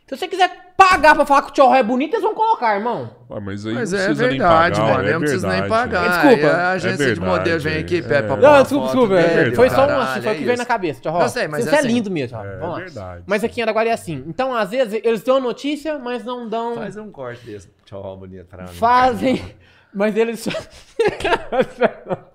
Se 0.08 0.18
você 0.18 0.28
quiser 0.28 0.74
pagar 0.76 1.14
pra 1.14 1.24
falar 1.24 1.44
que 1.44 1.50
o 1.50 1.54
tio 1.54 1.72
é 1.76 1.84
bonito, 1.84 2.14
eles 2.16 2.24
vão 2.24 2.34
colocar, 2.34 2.76
irmão. 2.76 3.12
Ué, 3.30 3.40
mas 3.40 3.64
aí 3.64 3.74
Mas 3.76 3.92
não 3.92 4.00
é 4.00 4.06
precisa 4.06 4.28
verdade, 4.28 4.80
nem 4.80 4.88
pagar, 4.88 4.96
mano. 4.98 5.04
é 5.04 5.10
eu 5.10 5.14
não 5.14 5.20
preciso 5.20 5.48
nem 5.48 5.62
verdade. 5.62 5.70
pagar. 5.92 6.10
Desculpa. 6.10 6.48
Aí 6.48 6.62
a 6.62 6.70
agência 6.72 7.04
É 7.04 7.14
de 7.14 7.20
modelo 7.20 7.44
verdade, 7.44 7.64
vem 7.70 7.78
aqui, 7.78 7.98
é. 7.98 8.02
pede 8.02 8.28
pra 8.28 8.36
Não, 8.38 8.62
desculpa, 8.64 8.86
desculpa. 8.88 9.14
é, 9.20 9.36
dele, 9.44 9.56
foi 9.56 9.70
só 9.70 9.76
um 9.76 9.88
caralho, 9.88 10.02
assim, 10.02 10.22
foi 10.22 10.32
o 10.32 10.34
é 10.34 10.38
que 10.38 10.44
veio 10.46 10.58
na 10.58 10.66
cabeça. 10.66 11.02
Tio 11.02 11.12
Eu 11.22 11.30
sei, 11.30 11.48
mas 11.48 11.64
Você 11.64 11.76
é 11.76 11.80
assim, 11.80 11.88
lindo 11.90 12.10
mesmo, 12.10 12.40
tio 12.40 12.48
é 12.48 12.56
Vamos 12.58 12.70
lá. 12.74 12.80
verdade. 12.80 13.24
Mas 13.28 13.44
aqui 13.44 13.60
em 13.60 13.64
Araguari 13.64 13.90
é 13.90 13.94
assim. 13.94 14.24
Então, 14.26 14.56
às 14.56 14.72
vezes, 14.72 15.00
eles 15.04 15.22
dão 15.22 15.36
a 15.36 15.40
notícia, 15.42 16.00
mas 16.00 16.24
não 16.26 16.50
dão. 16.50 16.74
Faz 16.76 16.98
um 16.98 17.12
corte 17.12 17.46
desse. 17.46 17.70
Tchau, 17.86 18.18
bonito 18.18 18.46
pra 18.48 18.64
mim. 18.64 18.70
Fazem. 18.70 19.56
Mas 19.94 20.16
eles. 20.16 20.48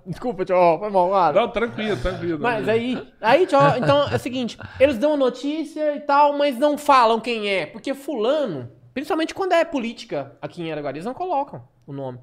Desculpa, 0.06 0.44
tio, 0.44 0.78
foi 0.78 0.90
mal, 0.90 1.10
cara. 1.10 1.40
Não, 1.40 1.48
tranquilo, 1.48 1.96
tranquilo. 1.96 2.38
Mas 2.38 2.68
aí, 2.68 3.08
aí, 3.20 3.46
tio, 3.46 3.58
então 3.78 4.08
é 4.08 4.16
o 4.16 4.18
seguinte, 4.18 4.58
eles 4.78 4.98
dão 4.98 5.14
a 5.14 5.16
notícia 5.16 5.96
e 5.96 6.00
tal, 6.00 6.36
mas 6.36 6.58
não 6.58 6.76
falam 6.76 7.20
quem 7.20 7.48
é, 7.48 7.66
porque 7.66 7.94
fulano, 7.94 8.70
principalmente 8.92 9.34
quando 9.34 9.52
é 9.52 9.64
política 9.64 10.36
aqui 10.42 10.62
em 10.62 10.70
Araguari, 10.70 10.98
eles 10.98 11.06
não 11.06 11.14
colocam 11.14 11.62
o 11.86 11.92
nome. 11.92 12.18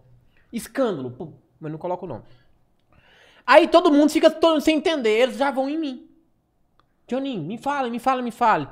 Escândalo, 0.54 1.12
pum, 1.12 1.34
mas 1.60 1.72
não 1.72 1.80
colocam 1.80 2.08
o 2.08 2.12
nome. 2.12 2.24
Aí 3.46 3.68
todo 3.68 3.92
mundo 3.92 4.10
fica 4.10 4.30
todo, 4.30 4.62
sem 4.62 4.78
entender, 4.78 5.20
eles 5.20 5.38
já 5.38 5.50
vão 5.50 5.68
em 5.68 5.78
mim. 5.78 6.08
Joninho, 7.10 7.42
me 7.42 7.58
fala, 7.58 7.90
me 7.90 8.00
fala, 8.00 8.22
me 8.22 8.32
fale. 8.32 8.68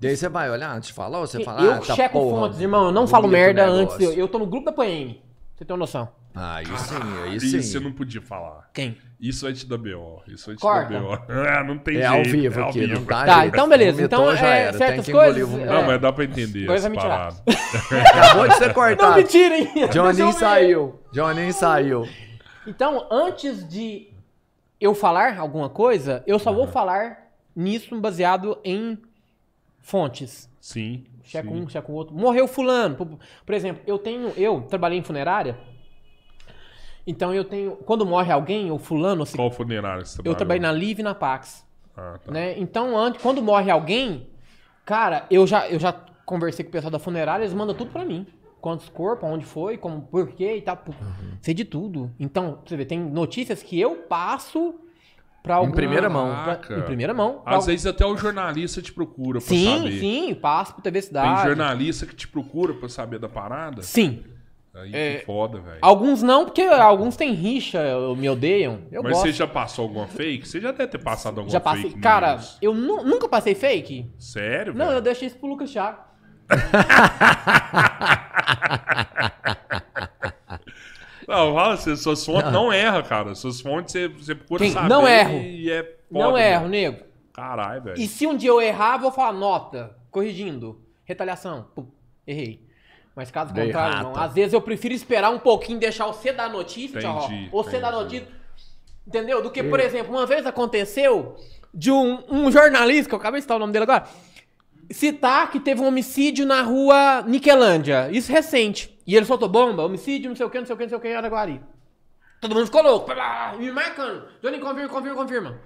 E 0.00 0.06
aí 0.06 0.16
você 0.16 0.28
vai 0.28 0.50
olhar 0.50 0.74
antes 0.74 0.88
de 0.88 0.94
falar 0.94 1.20
ou 1.20 1.26
você 1.26 1.42
fala? 1.42 1.62
eu 1.62 1.72
ah, 1.72 1.78
tá 1.78 1.94
checo 1.94 2.18
porra, 2.18 2.42
fontes, 2.42 2.60
irmão, 2.60 2.86
eu 2.86 2.92
não 2.92 3.06
falo 3.06 3.26
merda 3.26 3.66
negócio. 3.66 3.94
antes. 3.94 4.00
Eu, 4.00 4.12
eu 4.12 4.28
tô 4.28 4.38
no 4.38 4.46
grupo 4.46 4.66
da 4.66 4.72
PM. 4.72 5.22
Você 5.54 5.64
tem 5.64 5.74
uma 5.74 5.80
noção? 5.80 6.08
Ah, 6.38 6.56
aí 6.56 6.66
sim, 6.66 6.94
aí 7.24 7.36
Isso 7.36 7.48
sim. 7.48 7.62
você 7.62 7.80
não 7.80 7.90
podia 7.92 8.20
falar. 8.20 8.68
Quem? 8.74 8.98
Isso 9.18 9.46
vai 9.46 9.54
te 9.54 9.66
dar 9.66 9.78
BO. 9.78 10.22
Isso 10.28 10.44
vai 10.46 10.54
te 10.56 10.60
Corta. 10.60 10.92
dar 10.92 11.00
BO. 11.26 11.32
É, 11.32 11.64
não 11.64 11.78
tem 11.78 11.96
É 11.96 12.00
jeito. 12.02 12.14
ao 12.14 12.22
vivo 12.24 12.60
é 12.60 12.62
ao 12.62 12.68
aqui, 12.68 12.80
vivo. 12.80 12.94
não 13.00 13.04
Tá, 13.06 13.40
jeito. 13.40 13.54
então 13.54 13.68
beleza. 13.70 13.96
Vomitou, 13.96 14.20
Então, 14.24 14.36
já 14.36 14.46
é, 14.54 14.60
era. 14.64 14.72
certas 14.76 14.94
Tem 14.96 15.04
que 15.04 15.10
engolir 15.12 15.46
coisas, 15.46 15.54
o 15.54 15.66
Não, 15.72 15.78
É. 15.82 15.86
mas 15.86 16.00
dá 16.02 16.12
pra 16.12 16.24
entender 16.24 16.66
Coisa 16.66 16.88
essa 16.88 16.94
parada. 16.94 17.36
Acabou 18.14 18.48
de 18.48 18.54
ser 18.56 18.74
cortado. 18.74 19.10
Não 19.10 19.16
me 19.16 19.24
tirem! 19.24 19.64
Johnny 19.90 20.20
eu 20.20 20.32
saiu. 20.32 21.00
Johnny 21.10 21.52
saiu. 21.54 22.06
Então, 22.66 23.06
antes 23.10 23.66
de 23.66 24.08
eu 24.78 24.94
falar 24.94 25.38
alguma 25.38 25.70
coisa, 25.70 26.22
eu 26.26 26.38
só 26.38 26.52
vou 26.52 26.66
falar 26.66 27.28
nisso 27.54 27.98
baseado 27.98 28.58
em 28.62 28.98
fontes. 29.80 30.50
Sim. 30.60 31.04
Checa 31.22 31.48
sim. 31.48 31.54
um, 31.62 31.68
checa 31.68 31.90
o 31.90 31.94
outro. 31.94 32.14
Morreu 32.14 32.46
fulano. 32.46 32.94
Por, 32.94 33.18
por 33.46 33.54
exemplo, 33.54 33.82
eu 33.86 33.98
tenho. 33.98 34.32
Eu 34.36 34.60
trabalhei 34.68 34.98
em 34.98 35.02
funerária. 35.02 35.56
Então 37.06 37.32
eu 37.32 37.44
tenho. 37.44 37.72
Quando 37.76 38.04
morre 38.04 38.32
alguém, 38.32 38.70
ou 38.70 38.78
fulano, 38.78 39.20
ou 39.20 39.26
se- 39.26 39.36
Qual 39.36 39.50
funerário 39.50 40.04
você 40.04 40.20
eu 40.24 40.34
trabalhei 40.34 40.60
na 40.60 40.70
Live 40.70 41.00
e 41.00 41.02
na 41.04 41.14
Pax. 41.14 41.64
Ah, 41.96 42.18
tá. 42.24 42.32
Né? 42.32 42.58
Então, 42.58 42.96
antes, 42.98 43.22
quando 43.22 43.40
morre 43.40 43.70
alguém, 43.70 44.28
cara, 44.84 45.24
eu 45.30 45.46
já, 45.46 45.68
eu 45.68 45.78
já 45.78 45.92
conversei 46.26 46.64
com 46.64 46.68
o 46.68 46.72
pessoal 46.72 46.90
da 46.90 46.98
funerária, 46.98 47.44
eles 47.44 47.54
mandam 47.54 47.74
tudo 47.74 47.90
pra 47.90 48.04
mim. 48.04 48.26
Quantos 48.60 48.88
corpos, 48.88 49.28
onde 49.30 49.44
foi, 49.44 49.78
como, 49.78 50.02
por 50.02 50.28
quê 50.32 50.56
e 50.56 50.60
tal. 50.62 50.82
Uhum. 50.88 51.38
Sei 51.40 51.54
de 51.54 51.64
tudo. 51.64 52.10
Então, 52.18 52.58
você 52.66 52.76
vê, 52.76 52.84
tem 52.84 52.98
notícias 52.98 53.62
que 53.62 53.80
eu 53.80 53.94
passo 54.08 54.74
pra 55.42 55.54
algum... 55.56 55.70
primeira 55.70 56.10
mão. 56.10 56.26
pra- 56.42 56.76
em 56.78 56.82
primeira 56.82 57.14
mão. 57.14 57.42
Às 57.46 57.54
algum- 57.54 57.66
vezes 57.66 57.86
até 57.86 58.04
o 58.04 58.16
jornalista 58.16 58.82
te 58.82 58.92
procura 58.92 59.38
pra 59.38 59.48
Sim, 59.48 59.76
saber. 59.78 60.00
sim, 60.00 60.34
passo 60.34 60.72
pro 60.74 60.82
TV 60.82 60.98
Tem 61.00 61.06
Cidade. 61.08 61.46
jornalista 61.46 62.04
que 62.06 62.16
te 62.16 62.26
procura 62.26 62.74
pra 62.74 62.88
saber 62.88 63.20
da 63.20 63.28
parada? 63.28 63.82
Sim. 63.82 64.24
Aí 64.76 64.90
É, 64.94 65.14
que 65.20 65.24
foda, 65.24 65.58
velho. 65.58 65.78
Alguns 65.80 66.22
não, 66.22 66.44
porque 66.44 66.62
alguns 66.62 67.16
têm 67.16 67.32
rixa, 67.32 67.80
me 68.16 68.28
odeiam. 68.28 68.82
Eu 68.92 69.02
Mas 69.02 69.12
gosto. 69.12 69.24
você 69.26 69.32
já 69.32 69.46
passou 69.46 69.84
alguma 69.84 70.06
fake? 70.06 70.46
Você 70.46 70.60
já 70.60 70.70
deve 70.70 70.88
ter 70.88 70.98
passado 70.98 71.38
alguma 71.38 71.50
Já 71.50 71.60
passei. 71.60 71.84
fake 71.90 72.00
Cara, 72.00 72.32
news. 72.34 72.58
eu 72.60 72.74
nu- 72.74 73.02
nunca 73.02 73.28
passei 73.28 73.54
fake. 73.54 74.10
Sério, 74.18 74.74
Não, 74.74 74.86
velho? 74.86 74.98
eu 74.98 75.02
deixei 75.02 75.28
isso 75.28 75.38
pro 75.38 75.48
Lucas 75.48 75.70
Thiago. 75.70 75.98
Não, 81.26 81.54
fala, 81.54 81.76
suas 81.76 82.24
fontes 82.24 82.52
não 82.52 82.72
erram, 82.72 83.02
cara. 83.02 83.34
Suas 83.34 83.60
fontes 83.60 83.92
você, 83.92 84.08
você 84.08 84.34
procura 84.34 84.62
Quem? 84.62 84.72
saber 84.72 84.88
Não 84.88 85.08
erro. 85.08 85.38
e 85.38 85.70
é 85.70 85.82
não 86.10 86.20
foda, 86.30 86.40
erro, 86.40 86.60
velho. 86.60 86.68
nego. 86.70 87.04
Caralho, 87.32 87.82
velho. 87.82 88.00
E 88.00 88.06
se 88.06 88.26
um 88.26 88.36
dia 88.36 88.50
eu 88.50 88.60
errar, 88.60 88.98
vou 88.98 89.10
falar 89.10 89.32
nota, 89.32 89.96
corrigindo, 90.10 90.80
retaliação. 91.04 91.66
Pum, 91.74 91.86
errei. 92.26 92.64
Mas 93.16 93.30
caso 93.30 93.54
contrário, 93.54 93.96
rata. 93.96 94.02
não. 94.02 94.16
Às 94.16 94.34
vezes 94.34 94.52
eu 94.52 94.60
prefiro 94.60 94.92
esperar 94.92 95.30
um 95.30 95.38
pouquinho, 95.38 95.78
deixar 95.78 96.06
você 96.06 96.32
dar 96.32 96.50
notícia, 96.50 97.00
tchau, 97.00 97.24
Entendi, 97.24 97.48
ou 97.50 97.64
você 97.64 97.80
dar 97.80 97.90
notícia. 97.90 98.28
Entendeu? 99.06 99.42
Do 99.42 99.50
que, 99.50 99.62
por 99.62 99.80
exemplo, 99.80 100.14
uma 100.14 100.26
vez 100.26 100.44
aconteceu 100.44 101.36
de 101.72 101.90
um, 101.90 102.22
um 102.28 102.52
jornalista, 102.52 103.08
que 103.08 103.14
eu 103.14 103.18
acabei 103.18 103.40
de 103.40 103.44
citar 103.44 103.56
o 103.56 103.60
nome 103.60 103.72
dele 103.72 103.84
agora, 103.84 104.06
citar 104.90 105.50
que 105.50 105.58
teve 105.58 105.80
um 105.80 105.86
homicídio 105.86 106.44
na 106.44 106.60
rua 106.60 107.22
Niquelândia. 107.22 108.10
Isso 108.10 108.30
recente. 108.30 108.94
E 109.06 109.16
ele 109.16 109.24
soltou 109.24 109.48
bomba, 109.48 109.82
homicídio, 109.82 110.28
não 110.28 110.36
sei 110.36 110.44
o 110.44 110.50
que, 110.50 110.58
não 110.58 110.66
sei 110.66 110.74
o 110.74 110.76
que, 110.76 110.84
não 110.84 110.88
sei 110.90 110.98
o 110.98 111.00
que, 111.00 111.08
em 111.08 111.14
Araguari. 111.14 111.62
Todo 112.38 112.54
mundo 112.54 112.66
ficou 112.66 112.82
louco, 112.82 113.06
blá, 113.06 113.54
me 113.56 113.70
marcando. 113.70 114.28
Johnny, 114.42 114.58
confirma, 114.58 114.88
confirma, 114.90 115.16
confirma. 115.16 115.60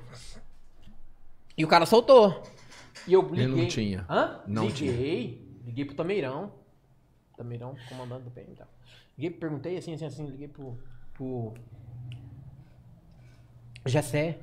E 1.59 1.65
o 1.65 1.69
cara 1.69 1.85
soltou. 1.85 2.45
E 3.09 3.13
eu 3.13 3.23
liguei. 3.23 3.47
não 3.49 3.67
tinha. 3.67 4.07
Hã? 4.09 4.41
Não 4.47 4.67
liguei. 4.67 5.45
liguei 5.65 5.85
pro 5.85 5.97
Tameirão. 5.97 6.60
Tameirão, 7.41 7.75
comandante 7.89 8.25
do 8.25 8.31
PM 8.31 8.53
e 8.53 8.57
tal. 8.57 8.69
Liguei, 9.17 9.31
perguntei 9.31 9.77
assim, 9.79 9.95
assim, 9.95 10.05
assim, 10.05 10.27
liguei 10.27 10.49
pro. 10.49 10.79
pro 11.15 11.55
Gessé, 13.87 14.39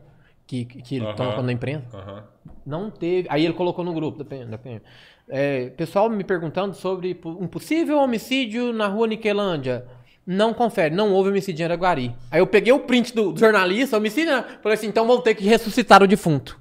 que, 0.48 0.66
que, 0.66 0.96
ele 0.96 1.06
Aham. 1.06 1.16
toma 1.16 1.32
conta 1.32 1.46
da 1.46 1.52
imprensa. 1.54 1.96
Aham. 1.96 2.24
Não 2.66 2.90
teve. 2.90 3.28
Aí 3.30 3.46
ele 3.46 3.54
colocou 3.54 3.86
no 3.86 3.94
grupo 3.94 4.18
da 4.18 4.26
PM. 4.26 4.50
Da 4.50 4.58
PM. 4.58 4.82
É, 5.30 5.70
pessoal 5.72 6.10
me 6.10 6.24
perguntando 6.24 6.74
sobre 6.74 7.20
um 7.24 7.48
possível 7.48 8.00
homicídio 8.00 8.74
na 8.74 8.88
rua 8.88 9.08
Niquelândia. 9.08 9.86
Não 10.26 10.54
confere, 10.54 10.94
não 10.94 11.14
houve 11.14 11.30
homicídio 11.30 11.64
em 11.64 11.66
Araguari. 11.66 12.16
Aí 12.32 12.42
eu 12.42 12.48
peguei 12.48 12.74
o 12.74 12.80
print 12.80 13.14
do, 13.14 13.32
do 13.32 13.40
jornalista, 13.40 13.96
homicídio, 13.96 14.36
né? 14.36 14.44
falei 14.62 14.78
assim, 14.78 14.88
então 14.88 15.08
vou 15.08 15.22
ter 15.22 15.36
que 15.36 15.46
ressuscitar 15.46 16.04
o 16.04 16.08
defunto. 16.08 16.60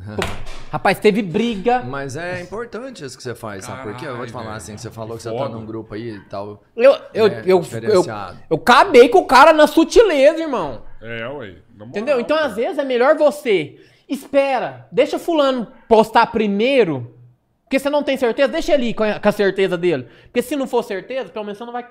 Rapaz, 0.70 0.98
teve 0.98 1.22
briga. 1.22 1.82
Mas 1.82 2.16
é 2.16 2.40
importante 2.40 3.04
isso 3.04 3.16
que 3.16 3.22
você 3.22 3.34
faz, 3.34 3.64
sabe? 3.64 3.82
Porque 3.82 4.06
eu 4.06 4.16
vou 4.16 4.26
te 4.26 4.32
falar 4.32 4.54
assim, 4.54 4.76
você 4.76 4.90
falou 4.90 5.16
que 5.16 5.22
você 5.22 5.34
tá 5.34 5.48
num 5.48 5.66
grupo 5.66 5.94
aí 5.94 6.16
e 6.16 6.20
tal. 6.20 6.62
Eu, 6.76 6.92
eu, 7.12 7.26
É, 7.26 7.40
eu, 7.40 7.44
eu, 7.44 7.60
diferenciado. 7.60 8.38
eu 8.48 8.56
acabei 8.56 9.08
com 9.08 9.18
o 9.18 9.26
cara 9.26 9.52
na 9.52 9.66
sutileza, 9.66 10.40
irmão. 10.40 10.82
É, 11.00 11.26
ué. 11.28 11.56
Entendeu? 11.80 12.20
Então, 12.20 12.36
cara. 12.36 12.48
às 12.48 12.56
vezes, 12.56 12.78
é 12.78 12.84
melhor 12.84 13.16
você. 13.16 13.80
Espera, 14.08 14.88
deixa 14.92 15.18
fulano 15.18 15.68
postar 15.88 16.26
primeiro. 16.26 17.16
Porque 17.64 17.78
você 17.78 17.88
não 17.88 18.02
tem 18.02 18.16
certeza, 18.16 18.48
deixa 18.48 18.74
ele 18.74 18.86
ir 18.86 18.94
com 18.94 19.04
a, 19.04 19.20
com 19.20 19.28
a 19.28 19.32
certeza 19.32 19.78
dele. 19.78 20.08
Porque 20.24 20.42
se 20.42 20.56
não 20.56 20.66
for 20.66 20.82
certeza, 20.82 21.30
pelo 21.30 21.44
menos 21.44 21.58
você 21.58 21.64
não 21.64 21.72
vai 21.72 21.86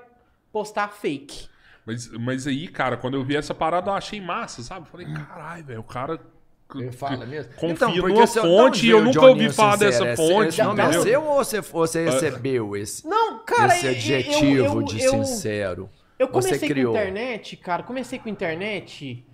postar 0.51 0.89
fake. 0.89 1.47
Mas, 1.85 2.07
mas 2.11 2.45
aí, 2.45 2.67
cara, 2.67 2.97
quando 2.97 3.15
eu 3.15 3.23
vi 3.23 3.35
essa 3.35 3.53
parada, 3.53 3.89
eu 3.89 3.95
achei 3.95 4.19
massa, 4.19 4.61
sabe? 4.61 4.87
Falei, 4.89 5.07
caralho, 5.11 5.63
velho, 5.63 5.79
o 5.79 5.83
cara. 5.83 6.19
Ele 6.75 6.91
fala 6.91 7.25
mesmo. 7.25 7.51
Confia 7.53 7.73
Então, 7.73 7.91
porque 7.93 8.13
numa 8.13 8.27
se 8.27 8.37
eu- 8.37 8.43
fonte 8.43 8.85
e 8.85 8.89
eu 8.91 9.03
nunca 9.03 9.25
ouvi 9.25 9.49
falar 9.51 9.71
Sincero? 9.77 9.91
dessa 10.05 10.15
fonte, 10.17 10.61
é 10.61 10.65
entendeu? 10.65 11.01
seu 11.01 11.23
ou 11.23 11.35
você, 11.43 11.61
você 11.61 12.05
recebeu 12.05 12.75
esse, 12.77 13.07
Não, 13.07 13.39
cara, 13.43 13.73
esse 13.75 13.85
eu- 13.87 13.91
adjetivo 13.91 14.45
eu, 14.57 14.65
eu, 14.65 14.83
de 14.83 15.01
eu, 15.03 15.11
sincero? 15.25 15.89
Eu 16.19 16.27
Você 16.27 16.49
comecei 16.49 16.69
criou. 16.69 16.93
com 16.93 16.99
internet, 16.99 17.57
cara. 17.57 17.81
Comecei 17.81 18.19
com 18.19 18.29
internet 18.29 19.25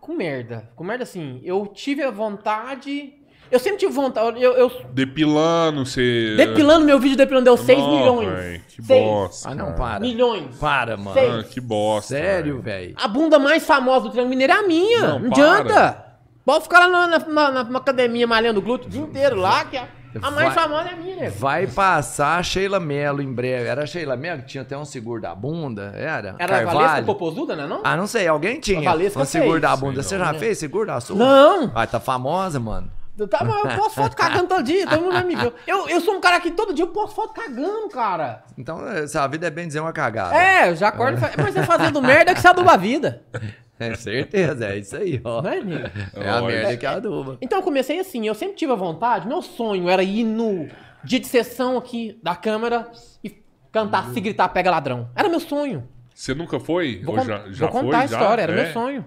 com 0.00 0.14
merda. 0.14 0.70
Com 0.74 0.84
merda 0.84 1.04
assim. 1.04 1.40
Eu 1.44 1.66
tive 1.66 2.02
a 2.02 2.10
vontade. 2.10 3.14
Eu 3.50 3.58
sempre 3.58 3.78
tive 3.78 3.92
vontade. 3.92 4.42
Eu, 4.42 4.52
eu- 4.52 4.70
Depilando, 4.92 5.84
você. 5.86 6.34
depilando 6.36 6.84
meu 6.84 6.98
vídeo, 6.98 7.16
depilando 7.16 7.44
deu 7.44 7.56
6 7.56 7.78
Não, 7.78 7.90
milhões. 7.96 8.28
véi, 8.28 8.62
que 8.68 8.82
Seis 8.82 9.04
bosta. 9.04 9.48
Ah, 9.50 9.54
não, 9.54 9.72
para. 9.74 10.00
Milhões. 10.00 10.56
Para, 10.58 10.96
mano. 10.96 11.14
Seis. 11.14 11.32
Ah, 11.34 11.42
que 11.44 11.60
bosta. 11.60 12.14
Sério, 12.14 12.60
velho. 12.60 12.94
A 12.96 13.08
bunda 13.08 13.38
mais 13.38 13.64
famosa 13.66 14.04
do 14.06 14.10
Triângulo 14.10 14.30
Mineiro 14.30 14.52
é 14.52 14.56
a 14.56 14.62
minha. 14.66 15.00
Não, 15.00 15.18
Não, 15.20 15.30
adianta. 15.32 16.04
Pode 16.44 16.64
ficar 16.64 16.80
lá 16.86 16.88
na, 16.88 17.18
na, 17.18 17.50
na- 17.50 17.64
na 17.64 17.78
academia 17.78 18.26
malhando 18.26 18.60
glúteo 18.62 18.86
o 18.86 18.90
dia 18.90 19.00
inteiro 19.02 19.36
lá, 19.36 19.64
que 19.66 19.76
a, 19.76 19.86
a 20.22 20.30
mais 20.30 20.54
Vai- 20.54 20.62
famosa 20.64 20.88
é 20.88 20.92
a 20.92 20.96
minha, 20.96 21.16
né? 21.16 21.30
Vai 21.30 21.66
passar 21.66 22.38
a 22.38 22.42
Sheila 22.42 22.80
Mello 22.80 23.20
em 23.20 23.30
breve. 23.32 23.68
Era 23.68 23.82
a 23.82 23.86
Sheila 23.86 24.16
Mello 24.16 24.40
que 24.42 24.48
tinha 24.48 24.62
até 24.62 24.76
um 24.76 24.84
seguro 24.84 25.20
da 25.20 25.34
bunda? 25.34 25.92
Era? 25.94 26.36
Era 26.38 26.60
a 26.60 26.64
Valesca 26.64 26.78
Carvalho? 26.80 27.06
Popozuda, 27.06 27.54
né? 27.54 27.66
Não? 27.66 27.80
Ah, 27.84 27.96
não 27.98 28.06
sei, 28.06 28.26
alguém 28.26 28.58
tinha. 28.60 28.80
A 28.88 28.92
Valesca 28.92 29.20
um 29.20 29.24
seguro 29.26 29.52
fez. 29.52 29.62
da 29.62 29.76
bunda. 29.76 30.02
Sei 30.02 30.16
Você 30.18 30.24
já 30.24 30.32
não. 30.32 30.38
fez 30.38 30.58
seguro 30.58 30.86
da 30.86 31.00
sua? 31.00 31.16
Não. 31.16 31.70
Ah, 31.74 31.86
tá 31.86 32.00
famosa, 32.00 32.58
mano. 32.58 32.90
Eu, 33.18 33.26
tava, 33.26 33.50
eu 33.50 33.76
posto 33.76 33.94
foto 33.96 34.16
cagando 34.16 34.46
todo 34.48 34.62
dia, 34.62 34.86
todo 34.86 35.00
mundo 35.00 35.12
vai 35.12 35.24
me 35.24 35.34
ver. 35.34 35.52
Eu, 35.66 35.88
eu 35.88 36.00
sou 36.00 36.14
um 36.14 36.20
cara 36.20 36.38
que 36.40 36.52
todo 36.52 36.72
dia 36.72 36.84
eu 36.84 36.88
posto 36.88 37.14
foto 37.16 37.34
cagando, 37.34 37.88
cara. 37.88 38.44
Então, 38.56 38.86
essa 38.88 39.26
vida 39.26 39.46
é 39.48 39.50
bem 39.50 39.66
dizer 39.66 39.80
uma 39.80 39.92
cagada. 39.92 40.36
É, 40.36 40.70
eu 40.70 40.76
já 40.76 40.88
acordo 40.88 41.18
e 41.18 41.20
falo, 41.20 41.32
mas 41.38 41.52
você 41.54 41.62
fazendo 41.64 42.00
merda 42.00 42.32
que 42.34 42.40
você 42.40 42.48
aduba 42.48 42.72
a 42.72 42.76
vida. 42.76 43.22
É 43.80 43.94
certeza, 43.94 44.66
é 44.66 44.78
isso 44.78 44.96
aí, 44.96 45.20
ó. 45.22 45.40
Não 45.40 45.50
é, 45.50 45.58
amigo? 45.58 45.88
É 46.12 46.28
a 46.28 46.42
merda 46.42 46.76
que 46.76 46.84
aduba. 46.84 47.38
Então 47.40 47.60
eu 47.60 47.62
comecei 47.62 48.00
assim, 48.00 48.26
eu 48.26 48.34
sempre 48.34 48.56
tive 48.56 48.72
a 48.72 48.74
vontade, 48.74 49.28
meu 49.28 49.40
sonho 49.40 49.88
era 49.88 50.02
ir 50.02 50.24
no 50.24 50.68
dia 51.04 51.20
de 51.20 51.28
sessão 51.28 51.78
aqui 51.78 52.18
da 52.20 52.34
câmera 52.34 52.90
e 53.22 53.40
cantar 53.70 54.08
Se 54.12 54.20
Gritar 54.20 54.48
Pega 54.48 54.68
Ladrão. 54.68 55.08
Era 55.14 55.28
meu 55.28 55.38
sonho. 55.38 55.88
Você 56.12 56.34
nunca 56.34 56.58
foi? 56.58 57.00
Vou, 57.04 57.20
já, 57.20 57.44
já 57.50 57.66
vou 57.68 57.70
foi? 57.72 57.82
contar 57.82 57.98
a 58.00 58.06
já? 58.08 58.18
história, 58.18 58.42
era 58.42 58.52
É? 58.52 58.64
meu 58.64 58.72
sonho. 58.72 59.06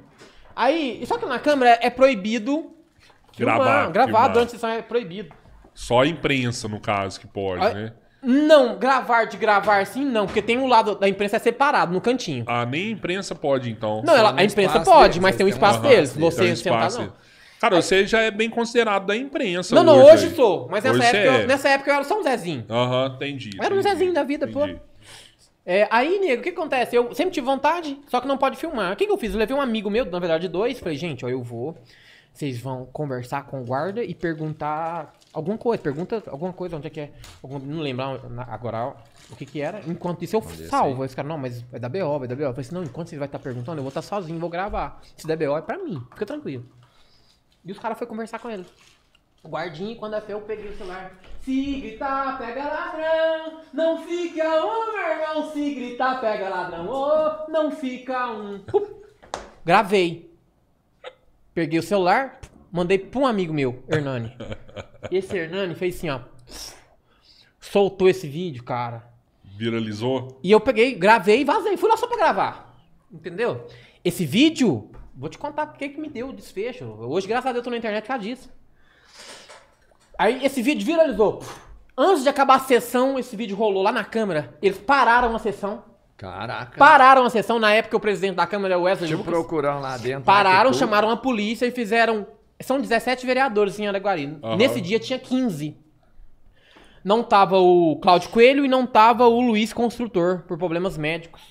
Aí, 0.55 1.03
só 1.05 1.17
que 1.17 1.25
na 1.25 1.37
câmera 1.37 1.77
é 1.81 1.89
proibido 1.89 2.71
Gravar, 3.37 3.91
filmar. 3.91 4.31
durante 4.31 4.47
a 4.47 4.51
sessão 4.51 4.69
é 4.69 4.81
proibido. 4.81 5.33
Só 5.73 6.01
a 6.01 6.07
imprensa, 6.07 6.67
no 6.67 6.79
caso, 6.79 7.19
que 7.19 7.27
pode, 7.27 7.65
Ah, 7.65 7.73
né? 7.73 7.93
Não, 8.23 8.77
gravar 8.77 9.25
de 9.25 9.35
gravar 9.35 9.79
assim 9.81 10.05
não, 10.05 10.27
porque 10.27 10.41
tem 10.43 10.57
um 10.57 10.67
lado 10.67 10.93
da 10.95 11.09
imprensa 11.09 11.37
é 11.37 11.39
separado, 11.39 11.91
no 11.91 11.99
cantinho. 11.99 12.43
Ah, 12.47 12.65
nem 12.65 12.87
a 12.87 12.91
imprensa 12.91 13.33
pode, 13.33 13.71
então. 13.71 14.03
Não, 14.05 14.15
ela, 14.15 14.33
a 14.37 14.43
imprensa 14.43 14.79
pode, 14.81 15.13
deles, 15.13 15.23
mas 15.23 15.35
tem 15.35 15.45
um 15.45 15.49
espaço 15.49 15.79
Aham, 15.79 15.87
deles. 15.89 16.13
tem 16.13 16.23
um 16.23 16.29
Você 16.29 16.55
sentar, 16.55 16.91
não. 16.91 17.13
Cara, 17.59 17.81
você 17.81 18.05
já 18.07 18.21
é 18.21 18.31
bem 18.31 18.49
considerado 18.49 19.05
da 19.05 19.15
imprensa 19.15 19.73
Não, 19.75 19.83
não, 19.83 20.03
hoje. 20.03 20.25
hoje 20.25 20.35
sou. 20.35 20.67
Mas 20.69 20.83
nessa 20.83 21.03
época, 21.03 21.21
você 21.21 21.27
eu, 21.27 21.33
é. 21.33 21.47
nessa 21.47 21.69
época 21.69 21.91
eu 21.91 21.95
era 21.95 22.03
só 22.03 22.19
um 22.19 22.23
Zezinho. 22.23 22.65
Aham, 22.69 23.13
entendi. 23.15 23.51
Era 23.59 23.73
um 23.73 23.79
entendi, 23.79 23.93
Zezinho 23.93 24.13
da 24.13 24.23
vida, 24.23 24.47
pô. 24.47 24.65
entendi. 24.65 24.81
É, 25.63 25.87
aí, 25.91 26.19
nego, 26.19 26.41
o 26.41 26.43
que 26.43 26.49
acontece? 26.49 26.95
Eu 26.95 27.13
sempre 27.13 27.33
tive 27.33 27.45
vontade, 27.45 27.99
só 28.07 28.19
que 28.19 28.27
não 28.27 28.37
pode 28.37 28.57
filmar. 28.57 28.93
O 28.93 28.95
que, 28.95 29.05
que 29.05 29.11
eu 29.11 29.17
fiz? 29.17 29.31
Eu 29.33 29.39
levei 29.39 29.55
um 29.55 29.61
amigo 29.61 29.89
meu, 29.91 30.05
na 30.05 30.19
verdade 30.19 30.47
dois, 30.47 30.79
falei, 30.79 30.97
gente, 30.97 31.23
ó, 31.23 31.29
eu 31.29 31.43
vou. 31.43 31.77
Vocês 32.33 32.59
vão 32.59 32.85
conversar 32.85 33.45
com 33.45 33.61
o 33.61 33.65
guarda 33.65 34.03
e 34.03 34.15
perguntar 34.15 35.13
alguma 35.33 35.57
coisa. 35.57 35.83
Pergunta 35.83 36.23
alguma 36.27 36.53
coisa, 36.53 36.77
onde 36.77 36.87
é 36.87 36.89
que 36.89 36.99
é. 37.01 37.11
Algum- 37.43 37.59
não 37.59 37.81
lembro 37.81 38.03
agora 38.47 38.95
o 39.29 39.35
que 39.35 39.45
que 39.45 39.61
era. 39.61 39.81
Enquanto 39.85 40.23
isso 40.23 40.37
eu 40.37 40.41
salvo. 40.69 41.01
Aí 41.03 41.07
os 41.07 41.13
caras, 41.15 41.29
não, 41.29 41.37
mas 41.37 41.61
vai 41.63 41.79
dar 41.79 41.89
BO, 41.89 42.19
vai 42.19 42.27
dar 42.27 42.35
BO. 42.35 42.43
Eu 42.43 42.53
falei 42.53 42.61
assim, 42.65 42.73
não, 42.75 42.83
enquanto 42.83 43.09
você 43.09 43.17
vai 43.17 43.27
estar 43.27 43.39
perguntando, 43.39 43.79
eu 43.79 43.83
vou 43.83 43.89
estar 43.89 44.01
sozinho, 44.01 44.39
vou 44.39 44.49
gravar. 44.49 45.01
Se 45.17 45.27
der 45.27 45.35
BO 45.37 45.57
é 45.57 45.61
pra 45.61 45.77
mim, 45.77 46.01
fica 46.11 46.25
tranquilo. 46.25 46.65
E 47.65 47.71
os 47.71 47.77
caras 47.77 47.97
foram 47.97 48.09
conversar 48.11 48.39
com 48.39 48.49
ele. 48.49 48.65
O 49.43 49.49
guardinha, 49.49 49.95
quando 49.95 50.15
é 50.15 50.21
feio, 50.21 50.37
eu 50.37 50.41
peguei 50.41 50.69
o 50.69 50.77
celular. 50.77 51.13
Se 51.41 51.81
gritar, 51.81 52.37
pega 52.37 52.63
ladrão. 52.63 53.59
Não 53.73 54.03
fica 54.03 54.43
um, 54.65 54.93
meu 54.93 55.07
irmão. 55.11 55.51
Se 55.51 55.73
gritar, 55.75 56.21
pega 56.21 56.47
ladrão. 56.47 56.87
Oh, 56.89 57.51
não 57.51 57.71
fica 57.71 58.31
um. 58.31 58.59
Pup. 58.59 58.87
Gravei. 59.65 60.30
Peguei 61.53 61.79
o 61.79 61.83
celular, 61.83 62.39
mandei 62.71 62.97
pra 62.97 63.19
um 63.19 63.27
amigo 63.27 63.53
meu, 63.53 63.83
Hernani. 63.89 64.35
Esse 65.11 65.37
Hernani 65.37 65.75
fez 65.75 65.97
assim, 65.97 66.09
ó. 66.09 66.21
Soltou 67.59 68.07
esse 68.07 68.27
vídeo, 68.27 68.63
cara. 68.63 69.09
Viralizou? 69.43 70.39
E 70.41 70.51
eu 70.51 70.59
peguei, 70.59 70.95
gravei 70.95 71.41
e 71.41 71.43
vazei. 71.43 71.77
Fui 71.77 71.89
lá 71.89 71.97
só 71.97 72.07
pra 72.07 72.17
gravar. 72.17 72.75
Entendeu? 73.11 73.67
Esse 74.03 74.25
vídeo, 74.25 74.89
vou 75.15 75.29
te 75.29 75.37
contar 75.37 75.67
porque 75.67 75.89
que 75.89 75.99
me 75.99 76.09
deu 76.09 76.29
o 76.29 76.33
desfecho. 76.33 76.85
Hoje, 76.85 77.27
graças 77.27 77.47
a 77.47 77.51
Deus, 77.51 77.59
eu 77.59 77.65
tô 77.65 77.69
na 77.69 77.77
internet 77.77 78.03
por 78.03 78.07
causa 78.07 78.23
disso. 78.23 78.49
Aí 80.17 80.45
esse 80.45 80.61
vídeo 80.61 80.85
viralizou. 80.85 81.43
Antes 81.97 82.23
de 82.23 82.29
acabar 82.29 82.55
a 82.55 82.59
sessão, 82.59 83.19
esse 83.19 83.35
vídeo 83.35 83.57
rolou 83.57 83.83
lá 83.83 83.91
na 83.91 84.03
câmera. 84.03 84.57
Eles 84.61 84.77
pararam 84.77 85.35
a 85.35 85.39
sessão. 85.39 85.83
Caraca. 86.21 86.77
Pararam 86.77 87.25
a 87.25 87.29
sessão. 87.31 87.57
Na 87.57 87.73
época, 87.73 87.97
o 87.97 87.99
presidente 87.99 88.35
da 88.35 88.45
câmera, 88.45 88.77
o 88.77 88.83
Wesley 88.83 89.09
Te 89.09 89.15
Lucas, 89.15 89.33
procurando 89.33 89.81
lá 89.81 89.97
dentro. 89.97 90.21
pararam, 90.23 90.65
lá 90.65 90.65
que 90.67 90.77
tu- 90.77 90.79
chamaram 90.79 91.09
a 91.09 91.17
polícia 91.17 91.65
e 91.65 91.71
fizeram... 91.71 92.27
São 92.61 92.79
17 92.79 93.25
vereadores 93.25 93.79
em 93.79 93.87
Araguari. 93.87 94.37
Aham. 94.43 94.55
Nesse 94.55 94.79
dia 94.79 94.99
tinha 94.99 95.17
15. 95.17 95.75
Não 97.03 97.23
tava 97.23 97.57
o 97.57 97.95
Cláudio 97.95 98.29
Coelho 98.29 98.63
e 98.63 98.67
não 98.67 98.85
tava 98.85 99.25
o 99.27 99.41
Luiz 99.41 99.73
Construtor, 99.73 100.43
por 100.47 100.59
problemas 100.59 100.95
médicos. 100.95 101.41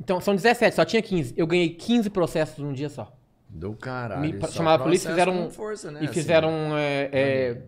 Então, 0.00 0.20
são 0.20 0.36
17, 0.36 0.76
só 0.76 0.84
tinha 0.84 1.02
15. 1.02 1.34
Eu 1.36 1.48
ganhei 1.48 1.70
15 1.70 2.08
processos 2.10 2.58
num 2.58 2.72
dia 2.72 2.88
só. 2.88 3.12
Do 3.48 3.72
caralho. 3.74 4.20
Me 4.20 4.40
chamaram 4.52 4.82
a 4.82 4.84
polícia, 4.84 5.10
fizeram- 5.10 5.50
Força, 5.50 5.90
né, 5.90 6.00
e 6.02 6.04
assim. 6.04 6.14
fizeram... 6.14 6.50
é, 6.76 7.08
é... 7.12 7.62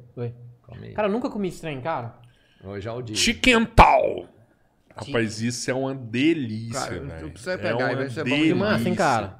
Aí. 0.80 0.92
Cara, 0.94 1.08
eu 1.08 1.12
nunca 1.12 1.28
comi 1.28 1.48
estranho, 1.48 1.82
cara. 1.82 2.14
Hoje 2.64 2.86
é 2.88 2.92
o 2.92 3.02
dia. 3.02 3.16
Chiquental. 3.16 4.26
Rapaz, 4.96 5.42
isso 5.42 5.70
é 5.70 5.74
uma 5.74 5.94
delícia, 5.94 6.80
Cara, 6.80 7.00
velho. 7.00 7.30
pra 7.30 7.40
você 7.42 7.50
é 7.50 7.56
pegar 7.58 7.76
uma 7.76 7.94
vai 7.96 8.08
ser 8.10 8.24
bom 8.24 8.30
delícia. 8.30 8.54
demais, 8.54 8.86
hein, 8.86 8.94
cara? 8.94 9.38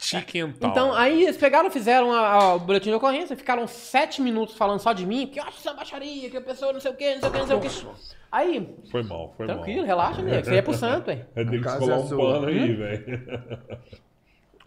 Chiquental. 0.00 0.70
Então, 0.70 0.94
aí 0.94 1.24
eles 1.24 1.36
pegaram, 1.36 1.70
fizeram 1.70 2.12
a- 2.12 2.28
a- 2.28 2.54
o 2.54 2.60
boletim 2.60 2.90
de 2.90 2.94
ocorrência, 2.94 3.36
ficaram 3.36 3.66
sete 3.66 4.20
minutos 4.22 4.56
falando 4.56 4.78
só 4.78 4.92
de 4.92 5.04
mim, 5.04 5.26
que 5.26 5.40
eu 5.40 5.44
acho 5.44 5.58
essa 5.58 5.72
baixaria, 5.74 6.30
que 6.30 6.36
a 6.36 6.40
pessoa 6.40 6.72
não 6.72 6.80
sei 6.80 6.90
o 6.92 6.94
que, 6.94 7.14
não 7.14 7.20
sei 7.20 7.28
o 7.28 7.32
que, 7.32 7.38
não 7.38 7.46
sei 7.46 7.56
o 7.56 7.60
que. 7.60 7.68
Aí, 8.30 8.76
Foi 8.90 9.02
mal, 9.02 9.34
foi 9.36 9.46
tranquilo, 9.46 9.78
mal. 9.78 9.86
relaxa, 9.86 10.22
nego. 10.22 10.40
Isso 10.40 10.50
aí 10.50 10.56
é 10.58 10.62
pro 10.62 10.74
santo, 10.74 11.10
hein? 11.10 11.24
É 11.34 11.44
tem 11.44 11.60
que 11.60 11.64
colar 11.78 11.92
é 11.96 11.96
um 11.98 12.06
sua. 12.06 12.32
pano 12.34 12.46
aí, 12.46 12.72
Hum? 12.72 12.76
velho. 12.76 13.22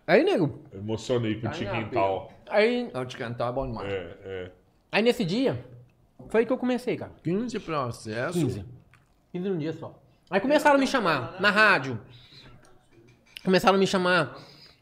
Aí, 0.08 0.24
nego, 0.24 0.60
Emocionei 0.74 1.36
com 1.40 1.48
o 1.48 1.50
em 1.50 1.54
Chiquental. 1.54 2.34
aí, 2.50 2.90
Não, 2.94 3.06
te 3.06 3.16
cantar 3.18 3.50
é 3.50 3.52
bom 3.54 3.68
demais. 3.68 3.92
É, 3.92 4.18
é. 4.26 4.52
aí 4.92 5.02
nesse 5.02 5.24
dia, 5.24 5.64
foi 6.28 6.42
aí 6.42 6.46
que 6.46 6.52
eu 6.52 6.58
comecei, 6.58 6.98
cara. 6.98 7.12
15 7.24 7.58
processos. 7.60 8.34
15. 8.42 8.66
15 9.32 9.50
num 9.50 9.58
dia 9.58 9.72
só. 9.72 9.98
Aí 10.32 10.40
começaram 10.40 10.78
a 10.78 10.80
me 10.80 10.88
chamar 10.88 11.36
na 11.42 11.52
rádio. 11.52 12.00
Começaram 13.44 13.76
a 13.76 13.78
me 13.78 13.86
chamar 13.86 14.38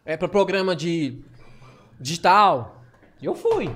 é, 0.05 0.15
para 0.15 0.27
programa 0.27 0.75
de 0.75 1.23
digital. 1.99 2.83
Eu 3.19 3.33
fui. 3.33 3.75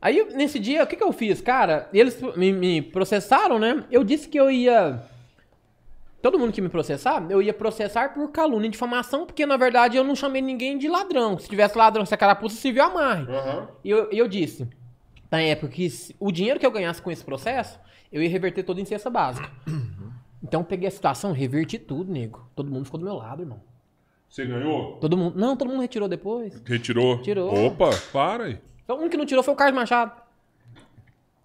Aí, 0.00 0.24
nesse 0.34 0.60
dia, 0.60 0.84
o 0.84 0.86
que, 0.86 0.94
que 0.94 1.02
eu 1.02 1.12
fiz? 1.12 1.40
Cara, 1.40 1.88
eles 1.92 2.20
me, 2.36 2.52
me 2.52 2.80
processaram, 2.80 3.58
né? 3.58 3.84
Eu 3.90 4.04
disse 4.04 4.28
que 4.28 4.38
eu 4.38 4.48
ia. 4.48 5.02
Todo 6.22 6.38
mundo 6.38 6.52
que 6.52 6.60
me 6.60 6.68
processar, 6.68 7.26
eu 7.28 7.42
ia 7.42 7.52
processar 7.52 8.14
por 8.14 8.30
calúnia 8.30 8.68
e 8.68 8.70
difamação, 8.70 9.26
porque 9.26 9.44
na 9.44 9.56
verdade 9.56 9.96
eu 9.96 10.04
não 10.04 10.14
chamei 10.14 10.40
ninguém 10.40 10.78
de 10.78 10.88
ladrão. 10.88 11.36
Se 11.36 11.48
tivesse 11.48 11.76
ladrão, 11.76 12.06
se 12.06 12.14
a 12.14 12.16
carapuça 12.16 12.56
civil, 12.56 12.82
amarre. 12.84 13.24
Aham. 13.24 13.68
E 13.82 13.90
eu, 13.90 14.12
e 14.12 14.18
eu 14.18 14.28
disse: 14.28 14.68
Na 15.30 15.40
época 15.40 15.72
que 15.72 15.88
o 16.20 16.30
dinheiro 16.30 16.60
que 16.60 16.64
eu 16.66 16.70
ganhasse 16.70 17.02
com 17.02 17.10
esse 17.10 17.24
processo, 17.24 17.80
eu 18.12 18.22
ia 18.22 18.28
reverter 18.28 18.62
todo 18.62 18.80
em 18.80 18.84
cesta 18.84 19.10
básica. 19.10 19.50
Então 20.44 20.60
eu 20.60 20.64
peguei 20.64 20.86
a 20.86 20.90
situação, 20.90 21.32
reverti 21.32 21.78
tudo, 21.78 22.12
nego. 22.12 22.46
Todo 22.54 22.70
mundo 22.70 22.84
ficou 22.84 23.00
do 23.00 23.06
meu 23.06 23.14
lado, 23.14 23.42
irmão. 23.42 23.62
Você 24.28 24.44
ganhou? 24.44 24.96
Todo 24.98 25.16
mundo. 25.16 25.38
Não, 25.38 25.56
todo 25.56 25.68
mundo 25.70 25.80
retirou 25.80 26.06
depois. 26.06 26.60
Retirou? 26.66 27.22
Tirou. 27.22 27.66
Opa, 27.66 27.88
para 28.12 28.44
aí. 28.44 28.60
Só 28.86 28.92
O 28.94 28.96
único 28.98 29.12
que 29.12 29.16
não 29.16 29.24
tirou 29.24 29.42
foi 29.42 29.54
o 29.54 29.56
Carlos 29.56 29.74
Machado. 29.74 30.12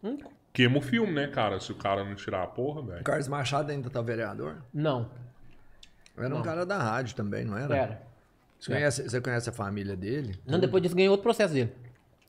Único. 0.03 0.31
Queima 0.51 0.79
o 0.79 0.81
filme, 0.81 1.13
né, 1.13 1.27
cara? 1.27 1.59
Se 1.61 1.71
o 1.71 1.75
cara 1.75 2.03
não 2.03 2.13
tirar 2.15 2.43
a 2.43 2.47
porra, 2.47 2.81
velho. 2.81 3.01
O 3.01 3.03
Carlos 3.03 3.27
Machado 3.29 3.71
ainda 3.71 3.89
tá 3.89 4.01
vereador? 4.01 4.57
Não, 4.73 5.09
Era 6.17 6.35
um 6.35 6.41
cara 6.41 6.65
da 6.65 6.77
rádio 6.77 7.15
também, 7.15 7.45
não 7.45 7.57
era? 7.57 7.77
era. 7.77 8.01
Você, 8.59 8.73
conhece, 8.73 9.03
você 9.09 9.21
conhece 9.21 9.49
a 9.49 9.53
família 9.53 9.95
dele? 9.95 10.37
Não, 10.45 10.59
depois 10.59 10.83
disso 10.83 10.95
ganhou 10.95 11.11
outro 11.11 11.23
processo 11.23 11.53
dele. 11.53 11.71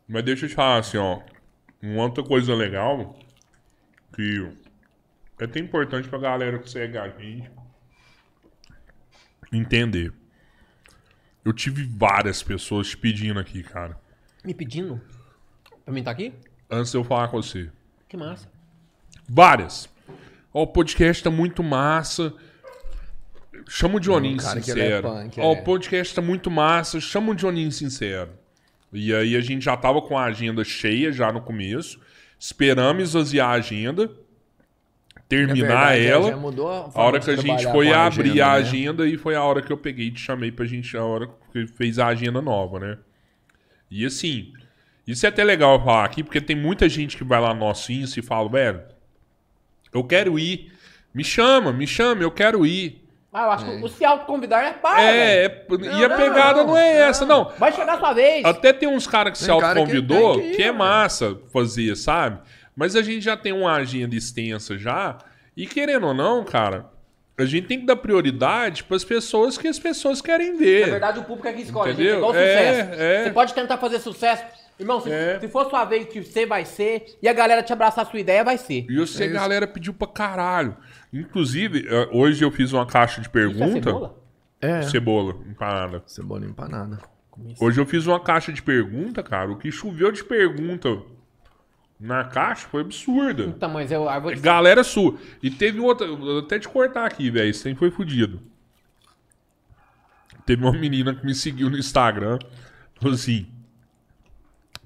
Mas 0.07 0.23
deixa 0.23 0.45
eu 0.45 0.49
te 0.49 0.55
falar 0.55 0.79
assim, 0.79 0.99
ó. 0.99 1.19
Uma 1.83 2.05
outra 2.05 2.23
coisa 2.23 2.55
legal 2.55 3.17
que 4.15 4.49
é 5.45 5.47
até 5.47 5.59
importante 5.61 6.09
pra 6.09 6.19
galera 6.19 6.59
que 6.59 6.69
segue 6.69 6.99
a 6.99 7.09
gente 7.09 7.51
entender. 9.53 10.13
Eu 11.45 11.53
tive 11.53 11.85
várias 11.85 12.43
pessoas 12.43 12.89
te 12.89 12.97
pedindo 12.97 13.41
aqui, 13.41 13.63
cara. 13.63 13.99
Me 14.45 14.55
pedindo 14.55 15.01
pra 15.85 15.93
mim 15.93 16.01
estar 16.01 16.11
aqui? 16.13 16.33
Antes 16.71 16.93
de 16.93 16.99
eu 16.99 17.05
falar 17.05 17.29
com 17.29 17.43
você. 17.43 17.71
Que 18.09 18.17
massa. 18.17 18.49
Várias. 19.29 19.89
Ó, 20.53 20.63
o 20.63 20.67
podcast 20.67 21.23
tá 21.23 21.31
muito 21.31 21.63
massa. 21.63 22.35
Chama 23.69 23.97
o 23.97 24.01
Não, 24.01 24.37
cara, 24.45 24.61
que 24.61 24.71
ele 24.71 24.81
sincero. 24.81 25.09
é 25.09 25.23
punk, 25.23 25.41
Ó, 25.41 25.43
é. 25.55 25.61
o 25.61 25.65
podcast 25.65 26.15
tá 26.15 26.23
muito 26.23 26.51
massa. 26.51 27.01
Chama 27.01 27.33
o 27.33 27.35
Dioninho 27.35 27.71
sincero. 27.71 28.31
E 28.93 29.15
aí 29.15 29.37
a 29.37 29.41
gente 29.41 29.65
já 29.65 29.77
tava 29.77 30.03
com 30.03 30.19
a 30.19 30.25
agenda 30.25 30.65
cheia 30.65 31.13
já 31.13 31.33
no 31.33 31.41
começo. 31.41 32.01
Esperamos 32.39 33.03
esvaziar 33.11 33.51
a 33.51 33.53
agenda. 33.53 34.11
Terminar 35.31 35.57
É 35.95 35.99
verdade, 36.01 36.07
ela. 36.07 36.31
já 36.31 36.37
mudou 36.37 36.69
a, 36.69 36.91
A 36.93 37.03
hora 37.03 37.21
que 37.21 37.31
a 37.31 37.37
gente 37.37 37.63
foi 37.71 37.87
com 37.87 37.95
abrir 37.95 38.31
agenda, 38.31 38.45
a 38.45 38.49
né? 38.49 38.59
agenda 38.59 39.09
e 39.09 39.17
foi 39.17 39.37
a 39.37 39.43
hora 39.45 39.63
que 39.63 39.73
eu 39.73 39.77
peguei 39.77 40.09
e 40.09 40.11
te 40.11 40.21
chamei 40.21 40.51
pra 40.51 40.67
gente, 40.67 40.95
a 40.97 41.05
hora 41.05 41.31
que 41.53 41.69
fez 41.69 42.01
a 42.01 42.09
agenda 42.09 42.43
nova, 42.43 42.81
né? 42.81 42.99
E 43.89 44.05
assim, 44.05 44.53
isso 45.07 45.25
é 45.25 45.29
até 45.29 45.45
legal 45.45 45.75
eu 45.77 45.85
falar 45.85 46.05
aqui, 46.05 46.25
porque 46.25 46.41
tem 46.41 46.57
muita 46.57 46.89
gente 46.89 47.17
que 47.17 47.23
vai 47.23 47.41
lá 47.41 47.55
no 47.55 47.61
nosso 47.61 47.93
Insta 47.93 48.19
e 48.19 48.23
fala, 48.25 48.49
velho, 48.51 48.83
eu 49.95 50.03
quero 50.03 50.37
ir. 50.37 50.73
Me 51.15 51.23
chama, 51.25 51.73
me 51.73 51.87
chama, 51.87 52.23
eu 52.23 52.31
quero 52.31 52.67
ir. 52.67 53.01
Ah, 53.33 53.45
eu 53.45 53.51
acho 53.53 53.65
que 53.65 53.85
o 53.85 53.89
se 53.89 54.05
autoconvidar 54.05 54.65
é 54.65 54.73
para. 54.73 55.01
É, 55.01 55.45
é, 55.47 55.67
e 55.71 56.05
a 56.05 56.11
pegada 56.11 56.65
não, 56.65 56.77
é 56.77 57.03
essa, 57.03 57.25
não. 57.25 57.53
Vai 57.57 57.71
chegar 57.71 57.95
a 57.95 57.99
sua 57.99 58.13
vez. 58.13 58.45
Até 58.45 58.73
tem 58.73 58.89
uns 58.89 59.07
caras 59.07 59.33
que 59.33 59.39
se 59.39 59.47
Tem 59.47 59.57
que 59.57 59.65
autoconvidou, 59.65 60.41
que, 60.41 60.57
que 60.57 60.63
ir, 60.63 60.65
é 60.65 60.73
né? 60.73 60.79
massa 60.79 61.39
fazer, 61.53 61.95
sabe? 61.97 62.41
Mas 62.77 62.97
a 62.97 63.03
gente 63.03 63.21
já 63.23 63.37
tem 63.37 63.53
uma 63.53 63.73
agenda 63.75 64.15
extensa 64.15 64.79
já. 64.79 65.19
E 65.57 65.67
querendo 65.67 66.07
ou 66.07 66.15
não, 66.15 66.45
cara, 66.45 66.87
a 67.39 67.45
gente 67.45 67.67
tem 67.67 67.81
que 67.81 67.87
dar 67.87 67.97
prioridade 67.97 68.85
para 68.85 68.97
as 68.97 69.05
pessoas 69.05 69.59
que 69.59 69.69
as 69.69 69.79
pessoas 69.79 70.21
querem 70.23 70.57
ver. 70.57 70.87
Na 70.87 70.93
verdade, 70.93 71.19
o 71.19 71.25
público 71.25 71.49
é 71.49 71.53
que 71.53 71.63
escolhe, 71.63 71.93
gente. 71.95 72.09
É 72.09 72.17
igual 72.17 72.35
É, 72.35 72.37
sucesso. 72.85 73.01
é. 73.03 73.25
Você 73.25 73.31
pode 73.33 73.55
tentar 73.55 73.79
fazer 73.79 73.99
sucesso. 73.99 74.45
Irmão, 74.79 74.99
se, 75.01 75.11
É. 75.13 75.39
se 75.39 75.47
for 75.49 75.69
sua 75.69 75.85
vez 75.85 76.07
que 76.07 76.23
você 76.23 76.47
vai 76.47 76.65
ser, 76.65 77.19
e 77.21 77.29
a 77.29 77.33
galera 77.35 77.63
te 77.63 77.71
abraçar 77.71 78.07
a 78.07 78.11
sua 78.11 78.19
ideia, 78.19 78.43
vai 78.43 78.57
ser. 78.57 78.87
E 78.89 78.97
eu 78.97 79.07
sei 79.07 79.27
É 79.27 79.29
que 79.31 79.35
a 79.35 79.37
isso. 79.37 79.43
galera 79.43 79.67
pediu 79.67 79.93
pra 79.93 80.07
caralho. 80.09 80.75
Inclusive, 81.13 81.87
eh, 81.87 82.09
hoje 82.13 82.43
eu 82.43 82.51
fiz 82.51 82.73
uma 82.73 82.87
caixa 82.87 83.21
de 83.21 83.29
Isso 83.29 83.37
é 83.37 83.41
pergunta. 83.41 83.83
cebola? 83.91 84.17
É, 84.63 84.83
Cebola, 84.83 85.37
empanada. 85.47 86.03
cebola 86.07 86.47
empanada. 86.47 86.99
Hoje 87.61 87.81
eu 87.81 87.85
fiz 87.87 88.07
uma 88.07 88.21
caixa 88.21 88.53
de 88.53 88.63
pergunta, 88.63 89.23
cara. 89.23 89.51
O 89.51 89.57
que 89.59 89.71
choveu 89.71 90.11
de 90.13 90.23
pergunta 90.25 90.99
na 92.01 92.25
caixa 92.25 92.67
foi 92.69 92.81
absurda. 92.81 93.45
Então, 93.45 93.69
mas 93.69 93.93
eu, 93.93 94.09
eu 94.09 94.35
te 94.35 94.41
Galera 94.41 94.83
sua. 94.83 95.19
E 95.43 95.51
teve 95.51 95.79
outra. 95.79 96.07
eu 96.07 96.39
Até 96.39 96.59
te 96.59 96.67
cortar 96.67 97.05
aqui, 97.05 97.31
velho. 97.31 97.51
Isso 97.51 97.69
aí 97.69 97.75
foi 97.75 97.91
fudido. 97.91 98.41
Teve 100.47 100.65
uma 100.65 100.73
menina 100.73 101.15
que 101.15 101.25
me 101.25 101.35
seguiu 101.35 101.69
no 101.69 101.77
Instagram. 101.77 102.39
Falou 102.99 103.15
assim: 103.15 103.47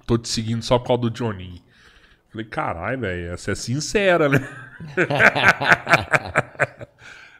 Tô 0.07 0.19
te 0.19 0.29
seguindo 0.29 0.63
só 0.63 0.79
por 0.79 0.89
causa 0.89 1.03
do 1.03 1.11
Johnny. 1.11 1.63
Falei, 2.31 2.47
caralho, 2.47 3.01
velho. 3.01 3.33
Essa 3.33 3.53
é 3.53 3.55
sincera, 3.55 4.29
né? 4.29 4.41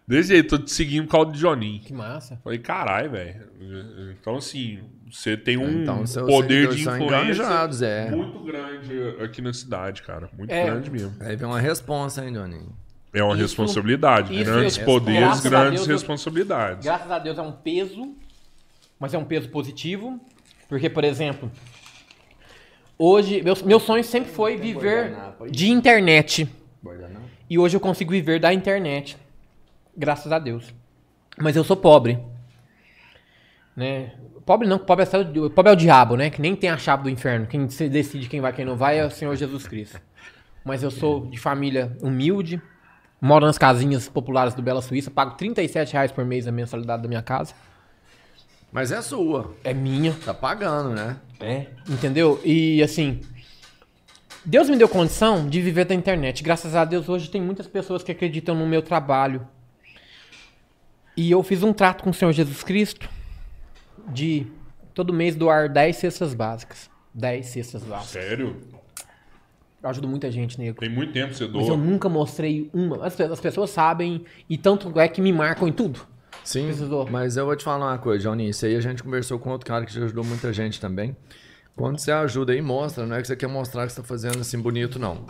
Desse 0.07 0.29
jeito, 0.29 0.57
tô 0.57 0.65
te 0.65 0.71
seguindo 0.71 1.07
por 1.07 1.13
causa 1.13 1.33
do 1.33 1.39
Johnny. 1.39 1.81
Que 1.81 1.93
massa. 1.93 2.39
Falei, 2.45 2.59
caralho, 2.59 3.11
velho. 3.11 4.15
Então, 4.21 4.37
assim, 4.37 4.85
você 5.15 5.37
tem 5.37 5.57
um 5.57 5.83
Então, 5.83 6.03
poder 6.27 6.69
de 6.71 6.83
influência 6.83 7.87
é. 7.87 8.11
muito 8.11 8.41
grande 8.41 9.23
aqui 9.23 9.41
na 9.41 9.53
cidade, 9.53 10.03
cara. 10.03 10.29
Muito 10.37 10.51
É. 10.51 10.65
grande 10.65 10.91
mesmo. 10.91 11.15
Aí 11.21 11.37
vem 11.37 11.47
uma 11.47 11.61
responsa, 11.61 12.25
hein, 12.25 12.33
Doninho? 12.33 12.73
É 13.13 13.23
uma 13.23 13.33
Isso- 13.35 13.43
responsabilidade. 13.43 14.35
isso 14.35 14.45
grandes 14.51 14.77
eu- 14.77 14.85
poderes, 14.85 15.21
graças 15.21 15.47
a 15.47 15.49
grandes 15.51 15.71
Deus, 15.81 15.89
eu- 15.89 15.95
responsabilidades. 15.95 16.85
Graças 16.85 17.11
a 17.11 17.19
Deus 17.21 17.39
é 17.39 17.43
um 17.43 17.53
peso, 17.53 18.13
mas 18.99 19.15
é 19.15 19.19
um 19.19 19.25
peso 19.25 19.49
positivo. 19.51 20.21
Porque, 20.69 20.91
por 20.91 21.05
exemplo, 21.05 21.49
hoje, 22.99 23.41
meu, 23.43 23.55
meu 23.65 23.79
sonho 23.79 24.03
sempre 24.03 24.33
foi 24.33 24.57
viver 24.57 25.15
de 25.51 25.71
internet. 25.71 26.49
E 27.49 27.57
hoje 27.57 27.77
eu 27.77 27.81
consigo 27.81 28.11
viver 28.11 28.41
da 28.41 28.53
internet. 28.53 29.17
Graças 29.97 30.33
a 30.33 30.41
Deus. 30.41 30.75
Mas 31.39 31.55
eu 31.55 31.63
sou 31.63 31.77
pobre. 31.77 32.19
Né? 33.77 34.13
Pobre 34.45 34.69
não, 34.69 34.79
pobre 34.79 35.05
é, 35.05 35.49
pobre 35.49 35.71
é 35.71 35.73
o 35.73 35.77
diabo, 35.77 36.17
né? 36.17 36.29
Que 36.29 36.41
nem 36.41 36.55
tem 36.55 36.69
a 36.69 36.77
chave 36.77 37.05
do 37.05 37.11
inferno. 37.11 37.47
Quem 37.47 37.67
decide 37.67 38.29
quem 38.29 38.41
vai 38.41 38.53
quem 38.53 38.65
não 38.65 38.77
vai 38.77 38.99
é 38.99 39.07
o 39.07 39.11
Senhor 39.11 39.35
Jesus 39.37 39.67
Cristo. 39.67 39.99
Mas 40.63 40.83
eu 40.83 40.91
sou 40.91 41.27
de 41.27 41.39
família 41.39 41.97
humilde, 42.03 42.61
moro 43.21 43.47
nas 43.47 43.57
casinhas 43.57 44.09
populares 44.09 44.55
do 44.55 44.63
Bela 44.63 44.83
Suíça, 44.83 45.11
pago 45.11 45.35
37 45.37 45.93
reais 45.93 46.13
por 46.13 46.25
mês 46.25 46.47
a 46.47 46.53
mensalidade 46.53 47.03
da 47.03 47.09
minha 47.09 47.23
casa. 47.23 47.55
Mas 48.71 48.93
é 48.93 49.01
sua. 49.01 49.55
É 49.63 49.73
minha. 49.73 50.13
Tá 50.25 50.35
pagando, 50.35 50.91
né? 50.91 51.17
É. 51.41 51.67
Entendeu? 51.89 52.41
E 52.45 52.83
assim. 52.83 53.21
Deus 54.45 54.69
me 54.69 54.77
deu 54.77 54.89
condição 54.91 55.49
de 55.49 55.63
viver 55.63 55.87
da 55.87 55.95
internet. 55.95 56.43
Graças 56.43 56.77
a 56.77 56.85
Deus, 56.85 57.09
hoje 57.09 57.31
tem 57.31 57.41
muitas 57.41 57.67
pessoas 57.67 58.03
que 58.03 58.13
acreditam 58.13 58.55
no 58.55 58.67
meu 58.67 58.83
trabalho. 58.83 59.47
E 61.17 61.31
eu 61.31 61.43
fiz 61.43 61.63
um 61.63 61.73
trato 61.73 62.05
com 62.05 62.11
o 62.11 62.15
Senhor 62.15 62.33
Jesus 62.33 62.63
Cristo 62.63 63.09
de 64.13 64.47
todo 64.93 65.13
mês 65.13 65.35
doar 65.37 65.69
10 65.69 65.97
cestas 65.97 66.35
básicas. 66.35 66.91
10 67.15 67.47
cestas 67.47 67.83
básicas. 67.83 68.11
Sério? 68.11 68.57
Eu 69.83 69.91
ajudo 69.91 70.09
muita 70.09 70.31
gente, 70.31 70.59
nego. 70.59 70.79
Tem 70.81 70.89
muito 70.89 71.13
tempo 71.13 71.29
que 71.33 71.37
você 71.37 71.47
Mas 71.47 71.69
eu 71.69 71.77
doa. 71.77 71.85
nunca 71.85 72.09
mostrei 72.09 72.71
uma. 72.73 73.05
As, 73.07 73.21
as 73.21 73.41
pessoas 73.41 73.71
sabem 73.71 74.25
e 74.49 74.57
tanto 74.57 74.99
é 74.99 75.07
que 75.09 75.21
me 75.21 75.33
marcam 75.33 75.69
em 75.69 75.73
tudo. 75.73 76.01
Sim, 76.43 76.67
Precisou. 76.67 77.09
mas 77.11 77.37
eu 77.37 77.47
vou 77.47 77.55
te 77.57 77.65
falar 77.65 77.87
uma 77.93 77.99
coisa, 77.99 78.23
Johnny. 78.29 78.49
Isso 78.49 78.67
aí 78.67 78.77
a 78.77 78.81
gente 78.81 79.03
conversou 79.03 79.39
com 79.39 79.51
outro 79.51 79.67
cara 79.67 79.85
que 79.87 79.93
já 79.93 80.05
ajudou 80.05 80.25
muita 80.25 80.53
gente 80.53 80.81
também. 80.81 81.17
Quando 81.77 81.99
você 81.99 82.13
ajuda 82.13 82.53
aí, 82.53 82.63
mostra, 82.63 83.05
não 83.05 83.17
é 83.17 83.21
que 83.21 83.27
você 83.27 83.35
quer 83.35 83.49
mostrar 83.49 83.85
que 83.87 83.93
você 83.93 84.01
tá 84.01 84.07
fazendo 84.07 84.39
assim 84.41 84.59
bonito, 84.61 84.97
não. 84.97 85.25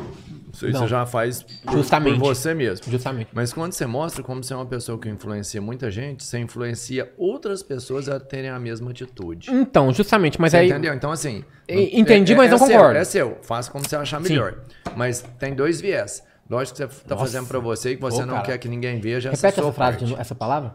Isso 0.52 0.66
aí 0.66 0.72
Não. 0.72 0.80
você 0.82 0.88
já 0.88 1.06
faz 1.06 1.42
por, 1.42 1.72
Justamente. 1.72 2.18
por 2.18 2.34
você 2.34 2.52
mesmo. 2.54 2.84
Justamente. 2.90 3.30
Mas 3.32 3.52
quando 3.52 3.72
você 3.72 3.86
mostra 3.86 4.22
como 4.22 4.44
você 4.44 4.52
é 4.52 4.56
uma 4.56 4.66
pessoa 4.66 4.98
que 4.98 5.08
influencia 5.08 5.60
muita 5.62 5.90
gente, 5.90 6.22
você 6.22 6.38
influencia 6.38 7.10
outras 7.16 7.62
pessoas 7.62 8.08
a 8.10 8.20
terem 8.20 8.50
a 8.50 8.58
mesma 8.60 8.90
atitude. 8.90 9.50
Então, 9.50 9.92
justamente, 9.92 10.38
mas 10.38 10.52
Você 10.52 10.58
aí. 10.58 10.68
entendeu? 10.68 10.92
Então, 10.94 11.10
assim. 11.10 11.42
E- 11.66 11.98
entendi, 11.98 12.34
mas 12.34 12.50
não 12.50 12.58
seu, 12.58 12.68
concordo. 12.68 12.98
é 12.98 13.04
seu. 13.04 13.38
Faça 13.42 13.70
como 13.70 13.82
você 13.88 13.96
achar 13.96 14.20
melhor. 14.20 14.58
Mas 14.94 15.22
tem 15.38 15.54
dois 15.54 15.80
viés. 15.80 16.22
Lógico 16.48 16.76
que 16.76 16.86
você 16.86 17.00
tá 17.04 17.14
Nossa. 17.14 17.24
fazendo 17.26 17.48
pra 17.48 17.58
você 17.58 17.92
e 17.92 17.96
que 17.96 18.02
você 18.02 18.22
Ô, 18.22 18.26
não 18.26 18.34
cara. 18.34 18.46
quer 18.46 18.58
que 18.58 18.68
ninguém 18.68 19.00
veja 19.00 19.30
Repete 19.30 19.46
essa 19.46 19.54
sua 19.62 19.64
essa 19.70 19.72
frase, 19.72 19.92
de 19.92 19.98
parte. 20.02 20.10
novo, 20.10 20.20
essa 20.20 20.34
palavra? 20.34 20.74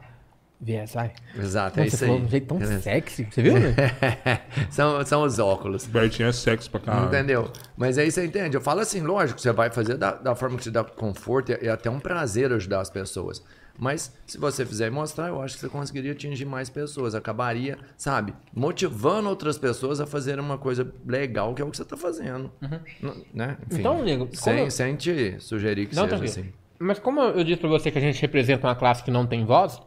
Viés, 0.61 0.93
vai. 0.93 1.13
Exato, 1.37 1.79
é 1.79 1.83
Nossa, 1.83 1.87
isso 1.87 1.97
você 1.97 2.03
aí. 2.05 2.09
falou 2.09 2.19
de 2.21 2.27
um 2.27 2.29
jeito 2.29 2.47
tão 2.47 2.81
sexy. 2.81 3.27
Você 3.31 3.41
viu, 3.41 3.53
né? 3.53 3.75
são, 4.69 5.05
são 5.05 5.23
os 5.23 5.39
óculos. 5.39 5.85
Bertinho 5.85 6.27
é 6.27 6.31
sexo 6.33 6.69
pra 6.69 6.81
caralho. 6.81 7.07
Entendeu? 7.07 7.49
Mas 7.77 7.97
aí 7.97 8.11
você 8.11 8.25
entende. 8.25 8.57
Eu 8.57 8.61
falo 8.61 8.81
assim, 8.81 8.99
lógico, 9.01 9.39
você 9.39 9.53
vai 9.53 9.69
fazer 9.71 9.95
da, 9.95 10.11
da 10.11 10.35
forma 10.35 10.57
que 10.57 10.63
te 10.63 10.71
dá 10.71 10.83
conforto 10.83 11.51
e 11.53 11.65
é 11.65 11.69
até 11.69 11.89
um 11.89 11.99
prazer 11.99 12.51
ajudar 12.51 12.81
as 12.81 12.89
pessoas. 12.89 13.41
Mas 13.81 14.13
se 14.27 14.37
você 14.37 14.65
fizer 14.65 14.87
e 14.87 14.89
mostrar, 14.89 15.29
eu 15.29 15.41
acho 15.41 15.55
que 15.55 15.61
você 15.61 15.69
conseguiria 15.69 16.11
atingir 16.11 16.43
mais 16.43 16.69
pessoas. 16.69 17.15
Acabaria, 17.15 17.77
sabe, 17.95 18.33
motivando 18.53 19.29
outras 19.29 19.57
pessoas 19.57 20.01
a 20.01 20.05
fazerem 20.05 20.43
uma 20.43 20.57
coisa 20.57 20.93
legal, 21.07 21.55
que 21.55 21.61
é 21.61 21.65
o 21.65 21.71
que 21.71 21.77
você 21.77 21.83
está 21.83 21.95
fazendo. 21.95 22.51
N- 22.61 23.25
Né? 23.33 23.57
Enfim, 23.71 23.75
Uhum. 23.75 23.79
Então, 23.79 24.03
nego, 24.03 24.25
como 24.25 24.35
sem, 24.37 24.59
eu- 24.59 24.69
sem 24.71 24.95
te 24.97 25.37
sugerir 25.39 25.85
que 25.85 25.95
Não, 25.95 26.03
seja 26.03 26.17
tranquilo. 26.17 26.31
assim. 26.41 26.53
Mas 26.77 26.99
como 26.99 27.21
eu 27.21 27.43
disse 27.45 27.61
pra 27.61 27.69
você 27.69 27.89
que 27.89 27.97
a 27.97 28.01
gente 28.01 28.19
representa 28.21 28.67
uma 28.67 28.75
classe 28.75 29.01
que 29.01 29.11
não 29.11 29.25
tem 29.25 29.45
voz, 29.45 29.81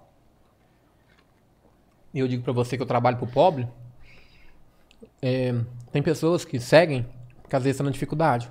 e 2.15 2.19
eu 2.21 2.29
digo 2.29 2.43
pra 2.43 2.53
você 2.53 2.77
que 2.77 2.83
eu 2.83 2.87
trabalho 2.87 3.17
pro 3.17 3.27
pobre, 3.27 3.67
é, 5.21 5.55
tem 5.91 6.03
pessoas 6.03 6.45
que 6.45 6.59
seguem 6.61 7.07
porque 7.43 7.57
às 7.57 7.63
vezes 7.65 7.75
estão 7.77 7.85
na 7.85 7.93
dificuldade, 7.93 8.51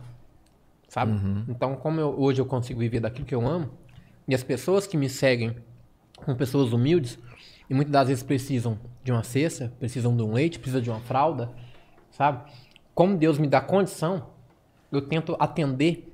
sabe? 0.87 1.13
Então, 1.49 1.75
como 1.75 1.99
eu- 1.99 2.13
hoje 2.19 2.39
eu 2.39 2.45
consigo 2.45 2.79
viver 2.79 2.99
daquilo 2.99 3.25
que 3.25 3.33
eu 3.33 3.47
amo, 3.47 3.69
e 4.27 4.35
as 4.35 4.43
pessoas 4.43 4.85
que 4.85 4.95
me 4.95 5.09
seguem 5.09 5.55
são 6.23 6.35
pessoas 6.35 6.71
humildes, 6.71 7.17
e 7.69 7.73
muitas 7.73 7.91
das 7.91 8.07
vezes 8.09 8.23
precisam 8.23 8.77
de 9.03 9.11
uma 9.11 9.23
cesta, 9.23 9.73
precisam 9.79 10.15
de 10.15 10.21
um 10.21 10.33
leite, 10.33 10.59
precisam 10.59 10.81
de 10.81 10.89
uma 10.91 10.99
fralda, 10.99 11.49
sabe? 12.11 12.51
Como 12.93 13.17
Deus 13.17 13.39
me 13.39 13.47
dá 13.47 13.59
condição 13.61 14.27
eu 14.91 15.01
tento 15.01 15.35
atender 15.39 16.13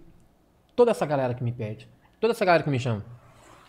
toda 0.76 0.92
essa 0.92 1.04
galera 1.06 1.34
que 1.34 1.44
me 1.44 1.52
pede. 1.52 1.90
Toda 2.22 2.32
essa 2.32 2.46
galera 2.46 2.64
que 2.64 2.70
me 2.70 2.80
chama. 2.80 3.04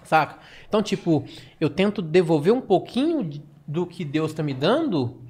Saca? 0.05 0.39
Então, 0.69 0.83
tipo, 0.83 1.25
eu 1.59 1.71
tento 1.71 2.03
devolver 2.03 2.53
um 2.53 2.61
pouquinho 2.61 3.25
de- 3.25 3.43
do 3.69 3.87
que 3.87 4.03
Deus 4.03 4.33
tá 4.33 4.43
me 4.43 4.55
dando 4.55 5.21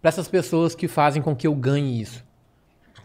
pra 0.00 0.08
essas 0.08 0.28
pessoas 0.28 0.76
que 0.76 0.86
fazem 0.86 1.20
com 1.20 1.34
que 1.34 1.48
eu 1.48 1.54
ganhe 1.56 2.00
isso. 2.00 2.24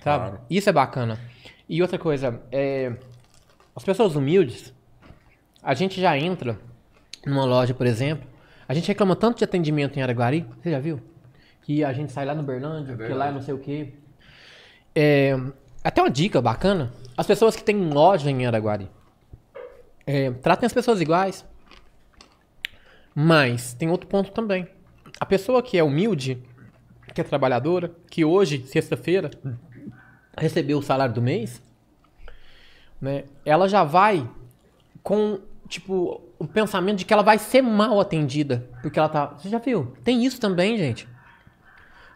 Sabe? 0.03 0.29
Claro. 0.29 0.41
Isso 0.47 0.69
é 0.69 0.71
bacana. 0.71 1.19
E 1.67 1.81
outra 1.81 1.97
coisa, 1.97 2.39
é, 2.51 2.95
as 3.75 3.83
pessoas 3.83 4.15
humildes, 4.15 4.71
a 5.63 5.73
gente 5.73 5.99
já 5.99 6.15
entra 6.15 6.59
numa 7.25 7.43
loja, 7.43 7.73
por 7.73 7.87
exemplo, 7.87 8.29
a 8.67 8.73
gente 8.75 8.87
reclama 8.87 9.15
tanto 9.15 9.39
de 9.39 9.43
atendimento 9.43 9.97
em 9.97 10.03
Araguari, 10.03 10.45
você 10.61 10.69
já 10.69 10.79
viu? 10.79 11.01
Que 11.63 11.83
a 11.83 11.91
gente 11.91 12.11
sai 12.11 12.23
lá 12.23 12.35
no 12.35 12.43
Berlândia, 12.43 12.95
que 12.95 13.11
lá 13.11 13.29
é 13.29 13.31
não 13.31 13.41
sei 13.41 13.55
o 13.55 13.57
quê. 13.57 13.93
É, 14.93 15.35
até 15.83 15.99
uma 15.99 16.11
dica 16.11 16.39
bacana, 16.39 16.93
as 17.17 17.25
pessoas 17.25 17.55
que 17.55 17.63
têm 17.63 17.89
loja 17.91 18.29
em 18.29 18.45
Araguari, 18.45 18.87
é, 20.05 20.29
tratem 20.29 20.67
as 20.67 20.73
pessoas 20.73 21.01
iguais. 21.01 21.43
Mas 23.15 23.73
tem 23.73 23.89
outro 23.89 24.07
ponto 24.07 24.31
também. 24.31 24.74
A 25.19 25.25
pessoa 25.25 25.61
que 25.63 25.77
é 25.77 25.83
humilde, 25.83 26.41
que 27.13 27.21
é 27.21 27.23
trabalhadora, 27.23 27.91
que 28.09 28.25
hoje, 28.25 28.65
sexta-feira, 28.67 29.31
recebeu 30.37 30.77
o 30.79 30.83
salário 30.83 31.13
do 31.13 31.21
mês, 31.21 31.61
né? 33.01 33.23
Ela 33.45 33.67
já 33.69 33.83
vai 33.83 34.27
com, 35.01 35.39
tipo, 35.69 36.21
o 36.37 36.45
pensamento 36.47 36.97
de 36.99 37.05
que 37.05 37.13
ela 37.13 37.23
vai 37.23 37.37
ser 37.37 37.61
mal 37.61 37.99
atendida. 37.99 38.69
Porque 38.81 38.99
ela 38.99 39.09
tá. 39.09 39.27
Você 39.37 39.49
já 39.49 39.57
viu? 39.59 39.93
Tem 40.03 40.25
isso 40.25 40.39
também, 40.39 40.77
gente. 40.77 41.07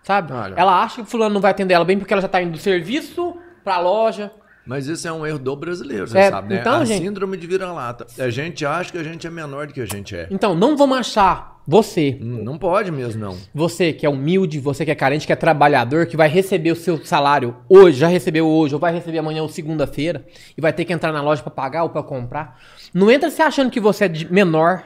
Sabe? 0.04 0.34
Olha. 0.34 0.56
Ela 0.56 0.82
acha 0.84 0.96
que 0.96 1.02
o 1.02 1.06
fulano 1.06 1.34
não 1.36 1.42
vai 1.42 1.52
atender 1.52 1.74
ela 1.74 1.86
bem 1.86 1.98
porque 2.00 2.12
ela 2.14 2.22
já 2.22 2.28
tá 2.28 2.42
indo 2.42 2.54
do 2.54 2.58
serviço 2.58 3.38
pra 3.64 3.80
loja. 3.80 4.32
Mas 4.66 4.88
isso 4.88 5.08
é 5.08 5.12
um 5.12 5.26
erro 5.26 5.40
do 5.40 5.56
brasileiro, 5.56 6.08
você 6.08 6.18
É, 6.20 6.30
sabe, 6.30 6.54
né? 6.54 6.62
então, 6.62 6.82
a 6.82 6.86
gente- 6.86 7.04
síndrome 7.04 7.38
de 7.38 7.48
vira-lata. 7.48 8.06
A 8.22 8.30
gente 8.30 8.66
acha 8.66 8.92
que 8.92 8.98
a 9.00 9.04
gente 9.04 9.26
é 9.26 9.30
menor 9.30 9.66
do 9.68 9.74
que 9.74 9.82
a 9.82 9.86
gente 9.86 10.16
é. 10.16 10.28
Então, 10.30 10.54
não 10.54 10.78
vamos 10.78 10.98
achar 10.98 11.59
você, 11.70 12.18
Hum, 12.20 12.42
Não 12.44 12.58
pode 12.58 12.92
mesmo, 12.92 13.22
não. 13.22 13.38
você 13.54 13.94
que 13.94 14.06
é 14.06 14.10
humilde, 14.10 14.60
você 14.60 14.84
que 14.84 14.90
é 14.92 14.96
carente, 14.96 15.28
que 15.28 15.34
é 15.34 15.36
trabalhador, 15.36 16.08
que 16.08 16.18
vai 16.18 16.28
receber 16.28 16.72
o 16.72 16.76
seu 16.76 17.04
salário 17.06 17.56
hoje, 17.70 18.00
já 18.00 18.08
recebeu 18.08 18.48
hoje, 18.48 18.74
ou 18.74 18.80
vai 18.80 18.92
receber 18.92 19.20
amanhã 19.20 19.44
ou 19.44 19.50
segunda-feira, 19.50 20.26
e 20.58 20.62
vai 20.62 20.74
ter 20.74 20.84
que 20.86 20.92
entrar 20.94 21.12
na 21.12 21.22
loja 21.22 21.44
pra 21.44 21.52
pagar 21.52 21.84
ou 21.84 21.90
pra 21.90 22.02
comprar. 22.02 22.60
Não 22.94 23.12
entra 23.12 23.30
se 23.30 23.42
achando 23.42 23.70
que 23.70 23.80
você 23.80 24.06
é 24.06 24.08
de- 24.08 24.34
menor, 24.34 24.84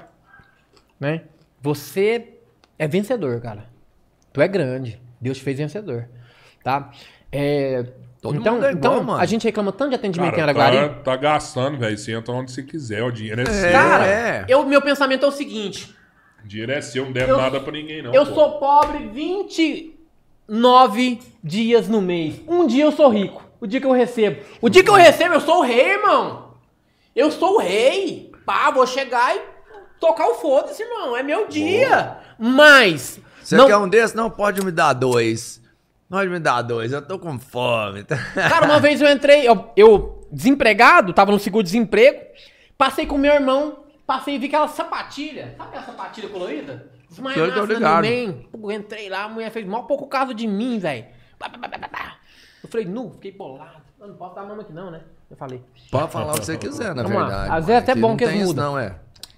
né? 0.99 1.21
Você 1.61 2.33
é 2.77 2.87
vencedor, 2.87 3.39
cara. 3.39 3.65
Tu 4.33 4.41
é 4.41 4.47
grande. 4.47 4.99
Deus 5.21 5.37
te 5.37 5.43
fez 5.43 5.57
vencedor, 5.57 6.09
tá? 6.63 6.91
É, 7.31 7.85
Todo 8.21 8.37
então, 8.39 8.53
mundo 8.55 8.65
é 8.65 8.71
igual, 8.71 8.93
então 8.95 9.03
mano. 9.05 9.19
a 9.21 9.25
gente 9.25 9.43
reclama 9.43 9.71
tanto 9.71 9.89
de 9.91 9.95
atendimento 9.95 10.33
em 10.33 10.37
Cara, 10.37 10.51
Araguari. 10.51 10.89
tá, 10.95 10.99
tá 11.01 11.15
gastando, 11.15 11.77
velho. 11.77 11.97
Você 11.97 12.13
entra 12.13 12.33
onde 12.33 12.51
você 12.51 12.63
quiser. 12.63 13.03
O 13.03 13.11
dinheiro 13.11 13.41
é, 13.41 13.45
seu. 13.45 13.71
Cara, 13.71 14.05
É. 14.07 14.45
eu, 14.47 14.65
meu 14.65 14.81
pensamento 14.81 15.25
é 15.25 15.27
o 15.27 15.31
seguinte: 15.31 15.93
dinheiro 16.43 16.71
é 16.71 16.81
seu, 16.81 17.05
não 17.05 17.11
deve 17.11 17.31
Eu- 17.31 17.37
nada 17.37 17.59
pra 17.59 17.71
ninguém, 17.71 18.01
não. 18.01 18.13
eu 18.13 18.25
pô. 18.25 18.33
sou 18.33 18.51
pobre 18.59 19.07
29 20.47 21.19
dias 21.43 21.87
no 21.87 22.01
mês. 22.01 22.35
Um 22.47 22.65
dia 22.67 22.83
eu 22.83 22.91
sou 22.91 23.09
rico. 23.09 23.43
O 23.59 23.67
dia 23.67 23.79
que 23.79 23.87
eu 23.87 23.91
recebo. 23.91 24.41
O 24.61 24.69
dia 24.69 24.83
que 24.83 24.89
eu 24.89 24.93
recebo, 24.95 25.35
eu 25.35 25.41
sou 25.41 25.59
o 25.59 25.61
rei, 25.63 25.91
irmão. 25.93 26.53
Eu 27.15 27.31
sou 27.31 27.55
o 27.55 27.59
rei. 27.59 28.31
Pá, 28.45 28.69
vou 28.71 28.85
chegar 28.85 29.35
e 29.35 29.41
tocar 29.99 30.27
o 30.27 30.35
foda-se, 30.35 30.83
irmão. 30.83 31.15
É 31.15 31.23
meu 31.23 31.47
dia. 31.47 32.17
Mas. 32.37 33.19
Você 33.41 33.55
não- 33.55 33.67
quer 33.67 33.77
um 33.77 33.87
desses? 33.87 34.13
Não, 34.15 34.29
pode 34.29 34.63
me 34.65 34.71
dar 34.71 34.93
dois. 34.93 35.61
Pode 36.09 36.29
me 36.29 36.39
dar 36.39 36.61
dois, 36.61 36.91
eu 36.91 37.01
tô 37.01 37.17
com 37.17 37.39
fome. 37.39 38.03
Cara, 38.35 38.65
uma 38.65 38.79
vez 38.79 39.01
eu 39.01 39.09
entrei, 39.09 39.47
eu, 39.47 39.71
eu 39.75 40.27
desempregado, 40.31 41.11
tava 41.13 41.31
no 41.31 41.39
seguro-desemprego, 41.39 42.19
passei 42.77 43.05
com 43.07 43.17
meu 43.17 43.33
irmão, 43.33 43.82
passei 44.05 44.35
e 44.35 44.37
vi 44.37 44.47
aquela 44.47 44.67
sapatilha. 44.67 45.55
Sabe 45.57 45.69
aquela 45.69 45.85
sapatilha 45.85 46.29
colorida? 46.29 46.91
Na 47.19 47.65
ligado. 47.65 47.95
Numen. 48.03 48.47
Pô, 48.51 48.71
entrei 48.71 49.09
lá, 49.09 49.23
a 49.25 49.29
mulher 49.29 49.51
fez 49.51 49.65
mal 49.67 49.85
pouco 49.85 50.07
caso 50.07 50.33
de 50.33 50.47
mim, 50.47 50.79
velho. 50.79 51.05
Eu 52.63 52.69
falei, 52.69 52.85
nu, 52.85 53.11
fiquei 53.11 53.31
bolado. 53.31 53.83
Eu 53.99 54.07
não 54.07 54.15
posso 54.15 54.35
dar 54.35 54.43
mama 54.43 54.61
aqui 54.61 54.73
não, 54.73 54.89
né? 54.89 55.01
Eu 55.29 55.37
falei. 55.37 55.61
Pode 55.91 56.11
falar 56.11 56.33
o 56.33 56.39
que 56.39 56.45
você 56.45 56.57
quiser, 56.57 56.93
na 56.95 57.03
Vamos 57.03 57.17
lá. 57.17 57.27
verdade. 57.27 57.49
Às 57.51 57.65
vezes 57.65 57.69
é 57.69 57.91
até 57.91 57.95
bom 57.95 58.09
não 58.09 58.17
que 58.17 58.23
eles 58.23 58.33
tem 58.33 58.41
isso, 58.43 58.49
mudam. 58.49 58.71
Não, 58.73 58.79
é. 58.79 58.95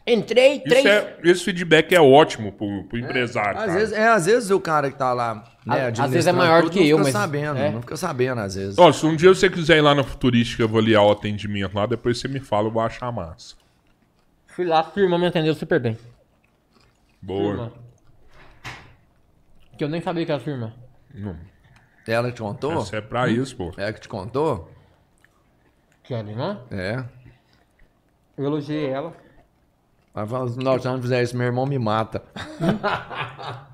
Entrei, 0.08 0.58
Isso 0.58 0.64
três... 0.66 0.86
é, 0.86 1.18
esse 1.24 1.44
feedback 1.44 1.96
é 1.96 2.00
ótimo 2.00 2.52
pro, 2.52 2.84
pro 2.84 3.00
empresário. 3.00 3.58
Às 3.58 3.66
cara. 3.66 3.74
vezes, 3.80 3.94
é, 3.98 4.08
às 4.08 4.26
vezes 4.28 4.52
o 4.52 4.60
cara 4.60 4.92
que 4.92 4.98
tá 4.98 5.12
lá, 5.14 5.44
né, 5.66 5.88
Às- 5.88 6.00
às 6.00 6.12
vezes 6.12 6.28
é 6.28 6.32
maior 6.32 6.62
do 6.62 6.70
que 6.70 6.88
eu, 6.88 6.98
não 6.98 7.04
mas- 7.06 7.08
fica 7.08 7.20
sabendo, 7.20 7.58
é. 7.58 7.72
não 7.72 7.82
fica 7.82 7.98
sabendo 7.98 8.42
às 8.42 8.54
vezes. 8.54 8.78
Ó, 8.78 8.92
se 8.92 9.04
um 9.04 9.16
dia 9.16 9.30
você 9.34 9.50
quiser 9.50 9.78
ir 9.78 9.82
lá 9.82 9.96
na 9.96 10.04
Futurística 10.04 10.64
avaliar 10.64 11.04
o 11.04 11.12
atendimento 11.12 11.74
lá, 11.74 11.88
depois 11.88 12.20
você 12.20 12.28
me 12.28 12.40
fala, 12.40 12.68
eu 12.68 12.72
vou 12.72 12.84
achar 12.84 13.12
massa. 13.12 13.56
Fui 14.56 14.64
lá, 14.64 14.80
a 14.80 14.84
firma 14.84 15.20
me 15.20 15.28
atendeu 15.28 15.54
super 15.54 15.82
bem. 15.82 15.98
Boa. 17.22 17.42
Firma. 17.42 17.74
Que 19.78 19.84
eu 19.84 19.90
nem 19.90 20.00
sabia 20.00 20.26
que 20.26 20.32
era 20.32 20.40
firma. 20.40 20.74
Não, 21.14 21.36
Ela 22.08 22.30
que 22.30 22.36
te 22.36 22.42
contou? 22.42 22.82
Isso 22.82 22.96
é 22.96 23.02
pra 23.02 23.28
isso, 23.28 23.54
pô. 23.58 23.74
Ela 23.76 23.92
que 23.92 24.00
te 24.00 24.08
contou? 24.08 24.72
Kelly, 26.04 26.34
né? 26.34 26.58
É. 26.72 27.04
Eu 28.38 28.46
elogiei 28.46 28.88
ela. 28.88 29.14
Ela 30.16 30.26
fala, 30.26 30.46
não, 30.56 30.80
se 30.80 30.88
não 30.88 31.02
fizer 31.02 31.22
isso, 31.22 31.36
meu 31.36 31.48
irmão 31.48 31.66
me 31.66 31.78
mata. 31.78 32.24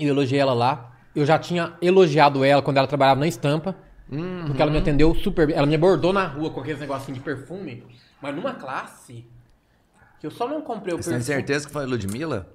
Eu 0.00 0.08
elogiei 0.08 0.40
ela 0.40 0.54
lá. 0.54 0.90
Eu 1.14 1.26
já 1.26 1.38
tinha 1.38 1.76
elogiado 1.82 2.42
ela 2.44 2.62
quando 2.62 2.78
ela 2.78 2.86
trabalhava 2.86 3.20
na 3.20 3.26
estampa. 3.26 3.76
Porque 4.46 4.62
ela 4.62 4.70
me 4.70 4.78
atendeu 4.78 5.14
super 5.16 5.46
bem. 5.46 5.56
Ela 5.56 5.66
me 5.66 5.74
abordou 5.74 6.14
na 6.14 6.24
rua 6.24 6.50
com 6.50 6.60
aqueles 6.60 6.80
negocinhos 6.80 7.18
de 7.18 7.24
perfume. 7.24 7.84
Mas 8.22 8.34
numa 8.34 8.54
classe. 8.54 9.26
Que 10.20 10.26
eu 10.26 10.30
só 10.30 10.48
não 10.48 10.60
comprei 10.60 10.94
o 10.94 10.96
Você 10.96 11.10
tem 11.10 11.18
perfume. 11.18 11.36
certeza 11.36 11.66
que 11.66 11.72
foi 11.72 11.86
Ludmilla? 11.86 12.46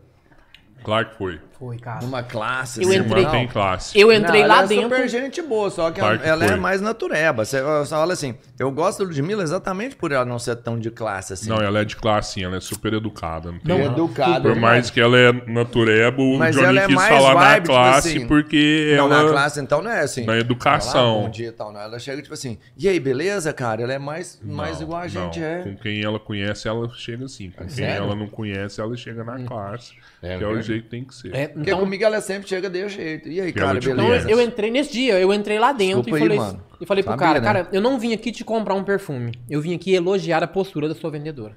Claro 0.83 1.09
que 1.09 1.17
foi. 1.17 1.39
Foi, 1.57 1.77
cara. 1.77 2.01
Numa 2.01 2.21
classe. 2.21 2.83
Eu 2.83 2.89
assim, 2.89 2.99
entrei-. 2.99 3.25
Tem 3.25 3.47
classe. 3.47 3.97
Eu 3.97 4.11
entrei 4.11 4.41
Não, 4.41 4.49
lá 4.49 4.57
ela 4.59 4.67
dentro. 4.67 4.93
É 4.93 4.97
super 4.97 5.07
gente 5.07 5.41
boa, 5.41 5.69
só 5.69 5.91
que 5.91 5.99
Claro 5.99 6.15
ela, 6.15 6.23
que 6.23 6.29
ela 6.29 6.45
é 6.45 6.55
mais 6.57 6.81
natureba. 6.81 7.45
Você, 7.45 7.61
fala 7.87 8.11
assim, 8.11 8.35
eu 8.59 8.69
gosto 8.69 8.99
da 8.99 9.05
Ludmilla 9.05 9.43
exatamente 9.43 9.95
por 9.95 10.11
ela 10.11 10.25
não 10.25 10.37
ser 10.37 10.57
tão 10.57 10.77
de 10.77 10.91
classe 10.91 11.33
assim. 11.33 11.49
Não, 11.49 11.57
ela 11.57 11.79
é 11.79 11.85
de 11.85 11.95
classe, 11.95 12.33
sim, 12.33 12.43
ela 12.43 12.57
é 12.57 12.59
super 12.59 12.93
educada. 12.93 13.51
Não 13.51 13.59
tem... 13.59 13.77
Não, 13.77 13.83
é 13.83 13.87
educada. 13.87 14.41
Por 14.41 14.55
mais 14.57 14.89
que 14.89 14.99
ela 14.99 15.17
é 15.17 15.31
natureba, 15.47 16.21
o 16.21 16.37
Mas 16.37 16.55
Johnny 16.55 16.67
ela 16.67 16.81
é 16.81 16.85
quis 16.87 16.95
mais 16.95 17.09
falar 17.15 17.33
na 17.33 17.39
vibe, 17.39 17.63
tipo 17.63 17.73
classe 17.73 18.09
assim, 18.09 18.27
porque 18.27 18.93
Não, 18.97 19.05
ela... 19.05 19.23
na 19.23 19.29
classe 19.29 19.61
então 19.61 19.81
não 19.81 19.91
é 19.91 20.01
assim. 20.01 20.25
Na 20.25 20.37
educação. 20.37 21.21
Bom 21.23 21.29
dia 21.29 21.47
e 21.47 21.51
tal. 21.51 21.71
Não. 21.71 21.79
Ela 21.79 21.97
chega 21.97 22.21
tipo 22.21 22.33
assim, 22.33 22.57
e 22.77 22.89
aí, 22.89 22.99
beleza, 22.99 23.53
cara? 23.53 23.81
Ela 23.81 23.93
é 23.93 23.99
mais, 23.99 24.39
mais 24.43 24.77
Não, 24.77 24.83
igual 24.83 25.01
a 25.01 25.07
gente 25.07 25.41
é. 25.41 25.61
Com 25.63 25.77
quem 25.77 26.03
ela 26.03 26.19
conhece, 26.19 26.67
ela 26.67 26.89
chega 26.93 27.23
assim. 27.23 27.51
Com 27.51 27.65
quem 27.65 27.69
sério? 27.69 28.03
ela 28.03 28.15
não 28.15 28.27
conhece, 28.27 28.81
ela 28.81 28.97
chega 28.97 29.23
na 29.23 29.41
classe. 29.45 29.93
É 30.21 30.37
que 30.37 30.43
é 30.43 30.47
o? 30.47 30.62
Jeito 30.63 30.89
tem 30.89 31.03
que 31.03 31.13
ser. 31.13 31.33
É, 31.35 31.47
Porque 31.47 31.69
então, 31.69 31.79
comigo 31.79 32.03
ela 32.03 32.19
sempre 32.21 32.47
chega 32.49 32.69
de 32.69 32.87
jeito. 32.89 33.29
E 33.29 33.39
aí, 33.41 33.51
Que 33.53 33.59
cara, 33.59 33.71
ela 33.71 33.79
te 33.79 33.89
então 33.89 34.05
beleza? 34.05 34.29
eu 34.29 34.41
entrei 34.41 34.71
nesse 34.71 34.91
dia, 34.91 35.19
eu 35.19 35.33
entrei 35.33 35.59
lá 35.59 35.71
dentro 35.71 36.01
Desculpa 36.03 36.19
e 36.19 36.21
aí, 36.21 36.27
falei, 36.27 36.37
mano. 36.37 36.63
e 36.81 36.85
falei 36.85 37.03
pro 37.03 37.11
Sabia, 37.13 37.27
cara, 37.27 37.39
né? 37.39 37.45
cara, 37.45 37.69
eu 37.71 37.81
não 37.81 37.99
vim 37.99 38.13
aqui 38.13 38.31
te 38.31 38.43
comprar 38.43 38.73
um 38.73 38.83
perfume. 38.83 39.31
Eu 39.49 39.61
vim 39.61 39.73
aqui 39.75 39.93
elogiar 39.93 40.43
a 40.43 40.47
postura 40.47 40.87
da 40.87 40.95
sua 40.95 41.11
vendedora. 41.11 41.55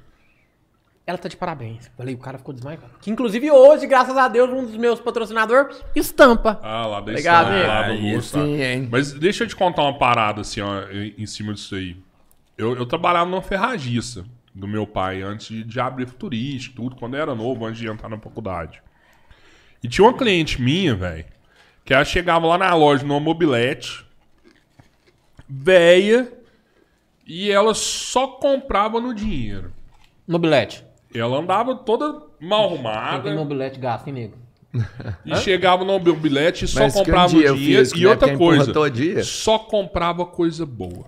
Ela 1.06 1.16
tá 1.18 1.28
de 1.28 1.36
parabéns. 1.36 1.88
Falei, 1.96 2.14
o 2.14 2.18
cara 2.18 2.36
ficou 2.36 2.52
desmaiado. 2.52 2.82
Que 3.00 3.10
inclusive 3.12 3.48
hoje, 3.48 3.86
graças 3.86 4.16
a 4.16 4.26
Deus, 4.26 4.50
um 4.50 4.64
dos 4.64 4.76
meus 4.76 4.98
patrocinadores 5.00 5.80
estampa. 5.94 6.58
Ah, 6.62 6.84
lá 6.86 6.96
da 6.96 7.12
Obrigado, 7.12 7.54
estampa, 7.54 7.66
lá 7.68 7.82
do 7.84 7.92
Aí 7.92 8.14
Lúcio, 8.16 8.40
sim, 8.42 8.60
hein? 8.60 8.88
Mas 8.90 9.12
deixa 9.12 9.44
eu 9.44 9.48
te 9.48 9.54
contar 9.54 9.82
uma 9.82 9.96
parada, 9.98 10.40
assim, 10.40 10.60
ó, 10.60 10.82
em 10.90 11.14
em 11.16 11.26
cima 11.26 11.54
disso 11.54 11.76
aí. 11.76 11.96
Eu, 12.58 12.74
eu 12.74 12.84
trabalhava 12.86 13.30
numa 13.30 13.42
ferragista 13.42 14.24
do 14.52 14.66
meu 14.66 14.84
pai 14.86 15.22
antes 15.22 15.46
de, 15.48 15.62
de 15.62 15.78
abrir 15.78 16.08
futurista, 16.08 16.72
tudo, 16.74 16.96
quando 16.96 17.14
eu 17.14 17.20
era 17.22 17.34
novo, 17.36 17.64
antes 17.66 17.78
de 17.78 17.86
entrar 17.86 18.08
na 18.08 18.18
faculdade. 18.18 18.82
E 19.86 19.88
tinha 19.88 20.04
uma 20.04 20.12
cliente 20.12 20.60
minha, 20.60 20.96
velho, 20.96 21.24
que 21.84 21.94
ela 21.94 22.04
chegava 22.04 22.44
lá 22.44 22.58
na 22.58 22.74
loja, 22.74 23.04
numa 23.04 23.20
mobilete, 23.20 24.04
véia, 25.48 26.32
e 27.24 27.48
ela 27.48 27.72
só 27.72 28.26
comprava 28.26 29.00
no 29.00 29.14
dinheiro. 29.14 29.72
Mobilete. 30.26 30.84
Ela 31.14 31.38
andava 31.38 31.76
toda 31.76 32.20
mal 32.40 32.70
Quem 32.70 32.78
tem 32.78 32.86
arrumada 32.88 33.34
mobilete 33.36 33.78
gasta, 33.78 34.10
hein, 34.10 34.14
nego? 34.16 34.34
e 35.24 35.36
chegava 35.36 35.84
no 35.84 36.00
mobilete 36.00 36.64
e 36.64 36.68
só 36.68 36.80
Mas 36.80 36.96
um 36.96 36.98
comprava 36.98 37.28
dia 37.28 37.52
no 37.52 37.56
dinheiro. 37.56 37.88
E 37.94 38.00
não 38.00 38.08
é 38.08 38.12
outra 38.12 38.36
coisa, 38.36 38.72
todo 38.72 38.90
dia. 38.90 39.22
só 39.22 39.56
comprava 39.56 40.26
coisa 40.26 40.66
boa. 40.66 41.06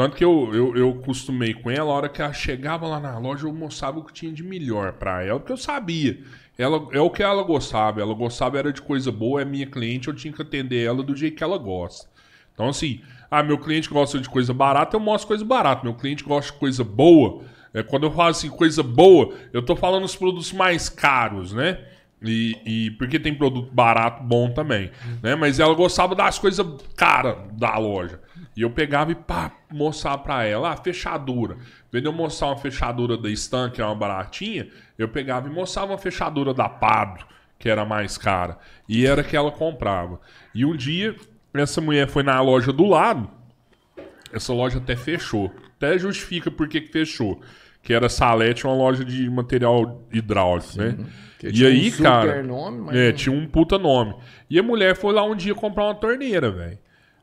Tanto 0.00 0.16
que 0.16 0.24
eu, 0.24 0.50
eu, 0.54 0.74
eu 0.74 0.94
costumei 0.94 1.52
com 1.52 1.70
ela, 1.70 1.90
a 1.90 1.94
hora 1.94 2.08
que 2.08 2.22
ela 2.22 2.32
chegava 2.32 2.88
lá 2.88 2.98
na 2.98 3.18
loja, 3.18 3.46
eu 3.46 3.52
mostrava 3.52 3.98
o 3.98 4.02
que 4.02 4.14
tinha 4.14 4.32
de 4.32 4.42
melhor 4.42 4.94
pra 4.94 5.22
ela, 5.22 5.38
porque 5.38 5.52
eu 5.52 5.58
sabia. 5.58 6.18
Ela, 6.56 6.88
é 6.92 7.00
o 7.00 7.10
que 7.10 7.22
ela 7.22 7.42
gostava. 7.42 8.00
Ela 8.00 8.14
gostava 8.14 8.58
era 8.58 8.72
de 8.72 8.80
coisa 8.80 9.12
boa, 9.12 9.42
é 9.42 9.44
minha 9.44 9.66
cliente, 9.66 10.08
eu 10.08 10.14
tinha 10.14 10.32
que 10.32 10.40
atender 10.40 10.86
ela 10.86 11.02
do 11.02 11.14
jeito 11.14 11.36
que 11.36 11.44
ela 11.44 11.58
gosta. 11.58 12.08
Então, 12.54 12.70
assim, 12.70 13.02
ah, 13.30 13.42
meu 13.42 13.58
cliente 13.58 13.90
gosta 13.90 14.18
de 14.18 14.26
coisa 14.26 14.54
barata, 14.54 14.96
eu 14.96 15.00
mostro 15.00 15.28
coisa 15.28 15.44
barata. 15.44 15.84
Meu 15.84 15.92
cliente 15.92 16.24
gosta 16.24 16.50
de 16.50 16.58
coisa 16.58 16.82
boa. 16.82 17.44
É, 17.74 17.82
quando 17.82 18.04
eu 18.04 18.10
falo 18.10 18.30
assim, 18.30 18.48
coisa 18.48 18.82
boa, 18.82 19.34
eu 19.52 19.60
tô 19.60 19.76
falando 19.76 20.04
os 20.04 20.16
produtos 20.16 20.50
mais 20.50 20.88
caros, 20.88 21.52
né? 21.52 21.78
E, 22.22 22.56
e 22.64 22.90
porque 22.92 23.20
tem 23.20 23.34
produto 23.34 23.70
barato 23.70 24.22
bom 24.24 24.50
também, 24.50 24.90
né? 25.22 25.34
Mas 25.34 25.60
ela 25.60 25.74
gostava 25.74 26.14
das 26.14 26.38
coisas 26.38 26.66
caras 26.96 27.36
da 27.52 27.76
loja. 27.76 28.18
E 28.56 28.62
eu 28.62 28.70
pegava 28.70 29.12
e 29.12 29.14
pá, 29.14 29.52
mostrar 29.70 30.18
pra 30.18 30.44
ela, 30.44 30.72
ah, 30.72 30.76
fechadura. 30.76 31.56
Vendo 31.90 32.06
eu 32.06 32.12
mostrar 32.12 32.48
uma 32.48 32.56
fechadura 32.56 33.16
da 33.16 33.30
Stan, 33.30 33.70
que 33.70 33.80
é 33.80 33.84
uma 33.84 33.94
baratinha, 33.94 34.68
eu 34.98 35.08
pegava 35.08 35.48
e 35.48 35.50
mostrava 35.52 35.92
uma 35.92 35.98
fechadura 35.98 36.52
da 36.52 36.68
Pablo, 36.68 37.24
que 37.58 37.68
era 37.68 37.84
mais 37.84 38.18
cara. 38.18 38.58
E 38.88 39.06
era 39.06 39.22
que 39.22 39.36
ela 39.36 39.52
comprava. 39.52 40.20
E 40.54 40.64
um 40.64 40.76
dia, 40.76 41.14
essa 41.54 41.80
mulher 41.80 42.08
foi 42.08 42.22
na 42.22 42.40
loja 42.40 42.72
do 42.72 42.86
lado, 42.86 43.30
essa 44.32 44.52
loja 44.52 44.78
até 44.78 44.96
fechou. 44.96 45.52
Até 45.76 45.98
justifica 45.98 46.50
por 46.50 46.68
que 46.68 46.80
fechou. 46.82 47.40
Que 47.82 47.94
era 47.94 48.08
Salete, 48.10 48.66
uma 48.66 48.74
loja 48.74 49.04
de 49.04 49.30
material 49.30 50.06
hidráulico, 50.12 50.76
né? 50.76 50.98
Que 51.38 51.48
E 51.48 51.52
tinha 51.52 51.68
um 51.68 51.72
aí, 51.72 51.90
super 51.90 52.02
cara. 52.02 52.42
nome, 52.42 52.78
mas 52.82 52.96
é, 52.96 53.12
tinha 53.12 53.34
um 53.34 53.46
puta 53.46 53.78
nome. 53.78 54.14
E 54.50 54.58
a 54.58 54.62
mulher 54.62 54.94
foi 54.94 55.14
lá 55.14 55.24
um 55.24 55.34
dia 55.34 55.54
comprar 55.54 55.84
uma 55.84 55.94
torneira, 55.94 56.50
velho. 56.50 56.78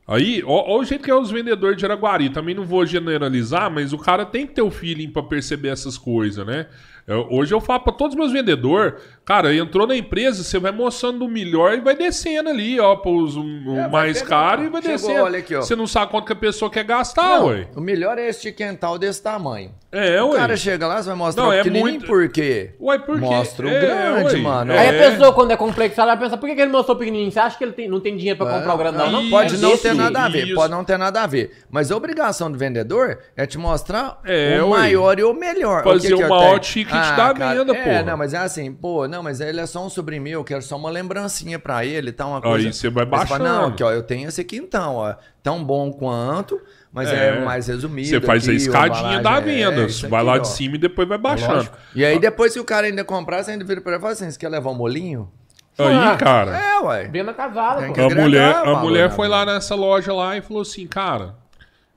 Aí, 0.08 0.42
ó, 0.46 0.64
ó 0.74 0.78
o 0.80 0.84
jeito 0.84 1.04
que 1.04 1.10
é 1.10 1.14
os 1.14 1.30
vendedores 1.30 1.76
de 1.76 1.84
Araguari. 1.84 2.30
Também 2.30 2.54
não 2.54 2.64
vou 2.64 2.86
generalizar, 2.86 3.70
mas 3.70 3.92
o 3.92 3.98
cara 3.98 4.24
tem 4.24 4.46
que 4.46 4.54
ter 4.54 4.62
o 4.62 4.70
feeling 4.70 5.10
pra 5.10 5.22
perceber 5.22 5.68
essas 5.68 5.98
coisas, 5.98 6.46
né? 6.46 6.66
Eu- 7.06 7.26
hoje 7.30 7.52
eu 7.54 7.60
falo 7.60 7.80
pra 7.80 7.92
todos 7.92 8.14
os 8.14 8.18
meus 8.18 8.32
vendedores, 8.32 8.94
cara, 9.28 9.54
entrou 9.54 9.86
na 9.86 9.94
empresa, 9.94 10.42
você 10.42 10.58
vai 10.58 10.72
mostrando 10.72 11.22
o 11.24 11.28
melhor 11.28 11.74
e 11.74 11.80
vai 11.80 11.94
descendo 11.94 12.48
ali, 12.48 12.80
ó, 12.80 12.96
pros 12.96 13.36
o 13.36 13.44
vai 13.74 13.88
mais 13.90 14.22
caro 14.22 14.64
e 14.64 14.68
vai 14.70 14.80
Chegou, 14.80 14.96
descendo. 14.96 15.22
olha 15.24 15.38
aqui, 15.38 15.54
ó. 15.54 15.60
Você 15.60 15.76
não 15.76 15.86
sabe 15.86 16.10
quanto 16.10 16.24
que 16.26 16.32
a 16.32 16.36
pessoa 16.36 16.70
quer 16.70 16.84
gastar, 16.84 17.40
Não, 17.40 17.46
ué. 17.48 17.66
o 17.76 17.80
melhor 17.80 18.16
é 18.16 18.26
este 18.26 18.50
quental 18.52 18.98
desse 18.98 19.22
tamanho. 19.22 19.70
É, 19.92 20.22
o 20.22 20.30
ué. 20.30 20.36
cara 20.38 20.56
chega 20.56 20.86
lá, 20.86 21.02
você 21.02 21.08
vai 21.08 21.16
mostrar 21.16 21.42
Não, 21.44 21.50
o 21.50 21.52
é 21.52 21.58
pequenininho 21.58 21.90
muito- 21.92 22.06
por 22.06 22.28
quê? 22.28 22.70
Ué, 22.80 22.98
por 22.98 23.14
quê? 23.18 23.24
Mostra 23.24 23.66
o 23.66 23.70
É, 23.70 23.80
grande, 23.80 24.34
ué. 24.36 24.40
mano. 24.42 24.72
É. 24.72 24.78
Aí 24.78 24.88
a 24.88 25.10
pessoa, 25.10 25.32
quando 25.32 25.50
é 25.50 25.56
complexada, 25.56 26.08
vai 26.08 26.18
pensar, 26.24 26.36
por 26.38 26.48
que 26.48 26.54
que 26.54 26.60
ele 26.60 26.70
mostrou 26.72 26.96
pequenininho? 26.96 27.30
Você 27.30 27.38
acha 27.40 27.56
que 27.56 27.64
ele 27.64 27.72
tem- 27.72 27.88
não 27.88 28.00
tem 28.00 28.16
dinheiro 28.16 28.38
pra 28.38 28.46
comprar 28.50 28.74
o 28.74 28.78
grandão? 28.78 29.06
Não, 29.06 29.12
Não, 29.18 29.22
Isso, 29.22 29.30
Pode 29.30 29.56
não 29.58 29.70
ter 29.76 29.88
isso, 29.88 29.94
nada 29.94 30.24
a 30.24 30.28
ver, 30.28 30.44
isso. 30.46 30.54
pode 30.54 30.70
não 30.70 30.84
ter 30.84 30.96
nada 30.98 31.22
a 31.22 31.26
ver. 31.26 31.50
Mas 31.70 31.90
a 31.90 31.96
obrigação 31.96 32.50
do 32.52 32.56
vendedor 32.58 33.18
é 33.36 33.46
te 33.46 33.56
mostrar 33.58 34.20
É, 34.24 34.60
o 34.62 34.68
ué. 34.70 34.78
maior 34.78 35.18
e 35.18 35.24
o 35.24 35.32
melhor. 35.34 35.82
Fazer 35.82 36.14
o 36.14 36.16
que 36.18 36.22
que 36.24 36.30
o 36.32 36.34
maior 36.36 36.58
ticket 36.60 37.16
da 37.16 37.32
venda, 37.32 37.72
é, 37.76 37.82
porra. 37.82 38.02
não, 38.02 38.16
mas 38.16 38.32
é 38.34 38.38
assim, 38.38 38.72
pô, 38.72 39.08
não, 39.08 39.17
mas 39.22 39.40
ele 39.40 39.60
é 39.60 39.66
só 39.66 39.84
um 39.84 39.88
sobrinho 39.90 40.22
meu, 40.22 40.40
eu 40.40 40.44
quero 40.44 40.62
só 40.62 40.76
uma 40.76 40.90
lembrancinha 40.90 41.58
pra 41.58 41.84
ele, 41.84 42.12
tá 42.12 42.26
uma 42.26 42.40
coisa. 42.40 42.66
Aí 42.68 42.72
você 42.72 42.88
vai 42.90 43.04
Aí 43.04 43.10
fala, 43.10 43.24
baixando. 43.26 43.44
não, 43.44 43.66
aqui, 43.68 43.82
ó, 43.82 43.90
eu 43.90 44.02
tenho 44.02 44.28
esse 44.28 44.40
aqui 44.40 44.56
então, 44.56 44.96
ó, 44.96 45.14
tão 45.42 45.62
bom 45.64 45.92
quanto, 45.92 46.60
mas 46.92 47.08
é, 47.08 47.36
É. 47.38 47.44
mais 47.44 47.66
resumido. 47.66 48.08
Você 48.08 48.20
faz 48.20 48.44
a 48.48 48.52
aqui, 48.52 48.56
escadinha 48.56 49.20
da 49.20 49.36
é, 49.36 49.40
venda. 49.40 49.84
isso 49.84 50.08
vai 50.08 50.20
aqui, 50.20 50.26
lá 50.26 50.34
ó. 50.34 50.38
de 50.38 50.48
cima 50.48 50.76
e 50.76 50.78
depois 50.78 51.08
vai 51.08 51.18
baixando. 51.18 51.54
Lógico. 51.56 51.76
E 51.94 52.04
aí 52.04 52.18
depois 52.18 52.52
que 52.54 52.60
o 52.60 52.64
cara 52.64 52.86
ainda 52.86 53.04
comprar, 53.04 53.42
você 53.42 53.52
ainda 53.52 53.64
vira 53.64 53.80
pra 53.80 53.92
ele 53.92 53.98
e 53.98 54.00
fala 54.00 54.12
assim, 54.12 54.30
você 54.30 54.38
quer 54.38 54.48
levar 54.48 54.70
um 54.70 54.74
molinho? 54.74 55.30
Aí, 55.78 55.94
Ah, 55.94 56.16
cara. 56.16 56.58
É, 56.58 56.78
ué. 56.80 57.06
Venda 57.08 57.32
pô. 57.32 57.92
que- 57.92 58.00
A 58.00 58.08
mulher, 58.10 58.54
a 58.56 58.74
mulher 58.80 59.08
na 59.10 59.14
foi 59.14 59.28
lá 59.28 59.46
nessa 59.46 59.76
loja 59.76 60.12
lá 60.12 60.36
e 60.36 60.42
falou 60.42 60.62
assim, 60.62 60.86
cara, 60.88 61.36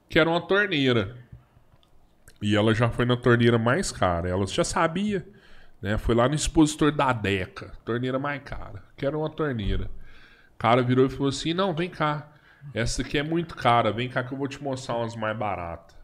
quero 0.07 0.29
uma 0.29 0.39
torneira. 0.41 1.15
E 2.41 2.55
ela 2.55 2.73
já 2.73 2.89
foi 2.89 3.05
na 3.05 3.15
torneira 3.17 3.57
mais 3.57 3.91
cara. 3.91 4.29
Ela 4.29 4.45
já 4.47 4.63
sabia, 4.63 5.25
né? 5.81 5.97
Foi 5.97 6.13
lá 6.15 6.27
no 6.27 6.35
expositor 6.35 6.91
da 6.91 7.11
Deca, 7.11 7.71
torneira 7.83 8.19
mais 8.19 8.41
cara. 8.43 8.83
Quero 8.95 9.19
uma 9.19 9.29
torneira. 9.29 9.85
O 10.55 10.57
cara 10.57 10.81
virou 10.81 11.05
e 11.05 11.09
falou 11.09 11.29
assim, 11.29 11.53
não, 11.53 11.73
vem 11.73 11.89
cá. 11.89 12.27
Essa 12.73 13.01
aqui 13.01 13.17
é 13.17 13.23
muito 13.23 13.55
cara, 13.55 13.91
vem 13.91 14.07
cá 14.07 14.23
que 14.23 14.31
eu 14.33 14.37
vou 14.37 14.47
te 14.47 14.61
mostrar 14.61 14.97
umas 14.97 15.15
mais 15.15 15.35
baratas. 15.35 15.99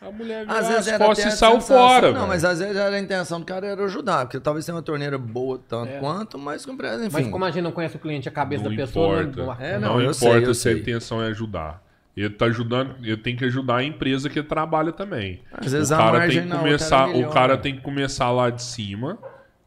A 0.00 0.10
mulher 0.10 0.44
virou 0.44 0.58
Às 0.60 0.68
vezes 0.68 0.88
as 0.88 0.98
costas 0.98 1.24
e 1.24 1.28
a 1.28 1.30
saiu 1.30 1.60
fora. 1.60 2.08
Não, 2.08 2.14
velho. 2.14 2.28
mas 2.28 2.44
às 2.44 2.58
vezes 2.58 2.76
era 2.76 2.94
a 2.96 2.98
intenção 3.00 3.38
do 3.38 3.46
cara 3.46 3.66
era 3.68 3.84
ajudar, 3.84 4.26
porque 4.26 4.40
talvez 4.40 4.66
tenha 4.66 4.74
uma 4.74 4.82
torneira 4.82 5.16
boa 5.16 5.60
tanto 5.68 5.92
quanto, 6.00 6.36
mas 6.38 6.66
com 6.66 6.76
preço, 6.76 7.04
enfim. 7.04 7.12
Mas 7.12 7.28
como 7.28 7.44
a 7.44 7.50
gente 7.52 7.62
não 7.62 7.70
conhece 7.72 7.96
o 7.96 8.00
cliente, 8.00 8.28
a 8.28 8.32
cabeça 8.32 8.64
Não 8.64 8.70
da 8.70 8.76
pessoa... 8.76 9.22
importa. 9.22 9.46
Não, 9.46 9.64
É, 9.64 9.78
não, 9.78 9.88
não, 9.94 10.00
eu 10.00 10.10
importa 10.10 10.14
sei, 10.14 10.44
eu 10.46 10.54
se 10.54 10.68
a 10.68 10.72
sei. 10.72 10.80
intenção 10.82 11.22
é 11.22 11.28
ajudar. 11.28 11.80
Ele 12.16 12.30
tá 12.30 12.44
ajudando, 12.46 12.94
ele 13.02 13.16
tem 13.16 13.34
que 13.34 13.44
ajudar 13.44 13.76
a 13.76 13.84
empresa 13.84 14.28
que 14.28 14.38
ele 14.38 14.46
trabalha 14.48 14.92
também. 14.92 15.40
Às 15.52 15.72
vezes 15.72 15.90
o 15.90 15.94
a 15.94 15.96
cara 15.96 16.18
margem 16.18 16.40
tem 16.40 16.42
que 16.42 16.54
na 16.54 16.58
começar, 16.60 17.06
melhor, 17.08 17.28
o 17.28 17.32
cara 17.32 17.54
né? 17.54 17.60
tem 17.62 17.74
que 17.76 17.80
começar 17.80 18.30
lá 18.30 18.50
de 18.50 18.62
cima 18.62 19.18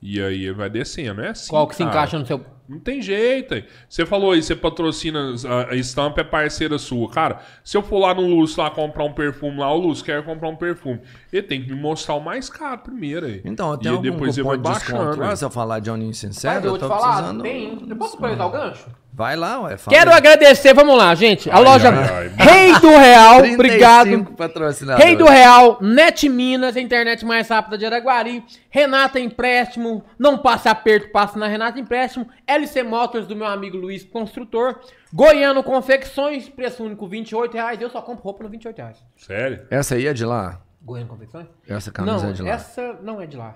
e 0.01 0.21
aí 0.21 0.43
ele 0.45 0.53
vai 0.53 0.69
descendo. 0.69 1.21
É 1.21 1.29
assim. 1.29 1.49
Qual 1.49 1.67
que 1.67 1.75
se 1.75 1.83
cara. 1.83 1.95
encaixa 1.95 2.19
no 2.19 2.25
seu... 2.25 2.45
Não 2.67 2.79
tem 2.79 2.99
jeito. 2.99 3.53
aí. 3.53 3.63
Você 3.87 4.07
falou 4.07 4.31
aí, 4.31 4.41
você 4.41 4.55
patrocina, 4.55 5.33
a- 5.47 5.71
a 5.73 5.75
estampa 5.75 6.21
é 6.21 6.23
parceira 6.23 6.79
sua. 6.79 7.09
Cara, 7.11 7.39
se 7.63 7.77
eu 7.77 7.83
for 7.83 7.99
lá 7.99 8.11
no 8.13 8.21
Lúcio 8.27 8.61
lá 8.61 8.71
comprar 8.71 9.03
um 9.03 9.13
perfume 9.13 9.59
lá, 9.59 9.71
o 9.71 9.77
Lúcio 9.77 10.03
quer 10.03 10.23
comprar 10.23 10.49
um 10.49 10.55
perfume. 10.55 10.99
Ele 11.31 11.43
tem 11.43 11.61
que 11.63 11.71
me 11.71 11.79
mostrar 11.79 12.15
o 12.15 12.19
mais 12.19 12.49
caro 12.49 12.79
primeiro 12.79 13.27
aí. 13.27 13.41
Então, 13.45 13.69
eu 13.69 13.75
e 13.75 13.79
tenho 13.79 13.95
algum 13.95 14.09
depois 14.11 14.35
ele 14.37 14.47
vai 14.47 14.57
de 14.57 14.63
desconto 14.63 14.97
baixando. 14.97 15.19
lá, 15.21 15.29
aí. 15.29 15.37
se 15.37 15.45
eu 15.45 15.49
falar 15.51 15.79
de 15.79 15.91
Oninho 15.91 16.13
Sincero, 16.15 16.55
Mas 16.55 16.63
eu 16.65 16.73
eu 16.73 16.79
vou 16.79 16.89
tô 16.89 16.95
te 16.95 16.99
falar, 16.99 17.15
precisando... 17.17 17.41
tem... 17.43 17.85
Eu 17.87 17.95
posso 17.97 18.15
aproveitar 18.15 18.45
o 18.47 18.49
gancho? 18.51 18.87
Vai 19.17 19.37
lá, 19.37 19.61
ué. 19.61 19.77
Fala 19.77 19.95
Quero 19.97 20.11
aí. 20.11 20.17
agradecer, 20.17 20.73
vamos 20.73 20.97
lá, 20.97 21.15
gente. 21.15 21.49
A 21.49 21.55
Ai, 21.55 21.63
loja 21.63 21.89
ai, 21.89 22.31
ai. 22.37 22.45
Rei 22.67 22.79
do 22.81 22.89
Real, 22.89 23.37
35 23.37 23.53
obrigado. 23.53 24.97
Rei 24.97 25.15
do 25.15 25.23
Real, 25.25 25.77
Net 25.81 26.27
Minas, 26.27 26.75
a 26.75 26.81
internet 26.81 27.23
mais 27.25 27.47
rápida 27.47 27.77
de 27.77 27.85
Araguari. 27.85 28.43
Renata 28.69 29.17
Empréstimo, 29.17 30.03
não 30.19 30.37
passa 30.37 30.69
aperto, 30.69 31.11
passa 31.13 31.39
na 31.39 31.47
Renata 31.47 31.79
Empréstimo. 31.79 32.27
LC 32.45 32.83
Motors 32.83 33.25
do 33.25 33.37
meu 33.37 33.47
amigo 33.47 33.77
Luiz 33.77 34.03
Construtor. 34.03 34.81
Goiano 35.13 35.63
Confecções, 35.63 36.49
preço 36.49 36.83
único 36.83 37.07
28 37.07 37.53
reais. 37.53 37.79
Eu 37.81 37.89
só 37.89 38.01
compro 38.01 38.21
roupa 38.21 38.43
no 38.43 38.49
28 38.49 38.77
reais. 38.77 38.97
Sério? 39.15 39.65
Essa 39.71 39.95
aí 39.95 40.07
é 40.07 40.13
de 40.13 40.25
lá? 40.25 40.59
Goiano 40.83 41.07
Confecções? 41.07 41.47
Essa 41.69 41.89
camisa 41.89 42.17
Não, 42.17 42.29
é 42.29 42.33
de 42.33 42.41
lá. 42.43 42.49
essa 42.49 42.99
não 43.01 43.21
é 43.21 43.25
de 43.25 43.37
lá. 43.37 43.55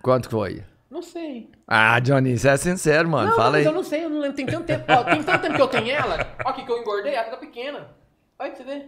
Quanto 0.00 0.28
que 0.30 0.34
foi? 0.34 0.62
Não 0.92 1.00
sei. 1.00 1.48
Ah, 1.66 1.98
Johnny, 2.00 2.36
você 2.38 2.50
é 2.50 2.56
sincero, 2.58 3.08
mano. 3.08 3.30
não, 3.30 3.36
Fala 3.36 3.52
mas 3.52 3.60
aí. 3.60 3.64
eu 3.64 3.72
não 3.72 3.82
sei, 3.82 4.04
eu 4.04 4.10
não 4.10 4.20
lembro. 4.20 4.36
Tem 4.36 4.44
tanto 4.44 4.64
tempo, 4.66 4.84
ó, 4.88 5.02
tem 5.04 5.22
tanto 5.22 5.40
tempo 5.40 5.54
que 5.56 5.62
eu 5.62 5.68
tenho 5.68 5.90
ela. 5.90 6.18
Ó 6.44 6.50
aqui 6.50 6.66
que 6.66 6.70
eu 6.70 6.78
engordei, 6.78 7.14
ela 7.14 7.30
tá 7.30 7.36
pequena. 7.38 7.88
Olha 8.38 8.50
que 8.50 8.58
você 8.58 8.64
vê. 8.64 8.86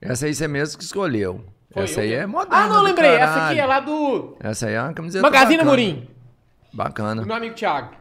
Essa 0.00 0.26
aí 0.26 0.34
você 0.34 0.46
mesmo 0.46 0.78
que 0.78 0.84
escolheu. 0.84 1.44
Foi 1.72 1.82
essa 1.82 1.98
eu 2.00 2.04
aí 2.04 2.12
é 2.12 2.26
moderna 2.26 2.56
Ah, 2.64 2.68
não, 2.68 2.76
do 2.76 2.82
lembrei. 2.82 3.10
Essa 3.10 3.26
caralho. 3.34 3.50
aqui 3.50 3.58
é 3.60 3.66
lá 3.66 3.80
do 3.80 4.36
Essa 4.38 4.66
aí 4.68 4.74
é 4.74 4.82
uma 4.82 4.92
camiseta 4.92 5.22
Magazine. 5.22 5.64
Murim. 5.64 6.08
Bacana. 6.72 7.22
Meu 7.26 7.34
amigo 7.34 7.56
Thiago. 7.56 7.96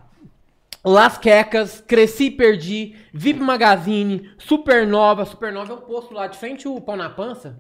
Las 0.86 1.18
Quecas, 1.18 1.82
Cresci 1.88 2.26
e 2.26 2.32
Perdi, 2.32 2.96
VIP 3.14 3.40
Magazine, 3.40 4.32
Supernova. 4.38 5.26
Supernova 5.26 5.74
é 5.74 5.76
um 5.76 5.82
posto 5.82 6.14
lá 6.14 6.28
de 6.28 6.38
frente 6.38 6.68
o 6.68 6.80
Pão 6.80 6.96
na 6.96 7.10
Pança. 7.10 7.60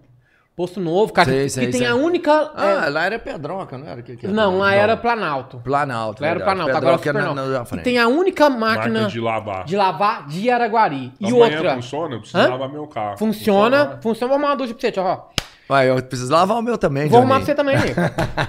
Posto 0.56 0.80
novo, 0.82 1.14
cara. 1.14 1.30
Sei, 1.30 1.43
que 1.43 1.49
sei, 1.49 1.66
que 1.66 1.72
tem 1.72 1.82
sei. 1.82 1.89
a 1.89 1.95
única. 1.95 2.52
Ah, 2.56 2.86
é, 2.86 2.89
lá 2.89 3.06
era 3.06 3.18
Pedroca, 3.18 3.78
não 3.78 3.88
era? 3.88 4.02
Que, 4.02 4.18
que 4.18 4.28
não, 4.28 4.60
lá 4.60 4.74
era 4.74 4.97
Planalto. 4.97 5.60
Planalto. 5.64 6.22
Lá 6.22 6.28
era 6.30 6.36
o 6.36 6.39
verdade. 6.39 6.58
Planalto, 6.58 6.78
agora 6.78 6.95
é 6.95 6.97
Pedroca 6.97 7.20
Supernova. 7.30 7.64
E 7.64 7.66
frente. 7.68 7.84
tem 7.84 7.97
a 7.97 8.08
única 8.08 8.49
máquina 8.49 8.76
Máquina 8.76 9.08
de 9.08 9.20
lavar. 9.22 9.64
de 9.66 9.76
lavar 9.78 10.28
de 10.28 10.49
Araguari. 10.49 11.14
E 11.20 11.28
Amanhã 11.28 11.58
outra. 11.58 11.76
funciona? 11.76 12.16
Eu 12.16 12.20
preciso 12.20 12.38
Hã? 12.43 12.49
lavar 12.49 12.70
meu 12.70 12.86
carro. 12.88 13.18
Funciona, 13.18 13.97
funciona. 14.04 14.28
Vou 14.28 14.36
arrumar 14.36 14.49
uma 14.49 14.56
ducha 14.58 14.74
pra 14.74 14.82
você, 14.91 14.99
ó. 14.99 15.20
Vai, 15.70 15.89
eu 15.89 16.04
preciso 16.04 16.32
lavar 16.34 16.58
o 16.58 16.62
meu 16.62 16.78
também, 16.78 17.08
Vou 17.08 17.22
Johnny. 17.22 17.32
arrumar 17.32 17.36
pra 17.38 17.45
você 17.45 17.56
também, 17.56 17.76
amigo. 17.78 17.95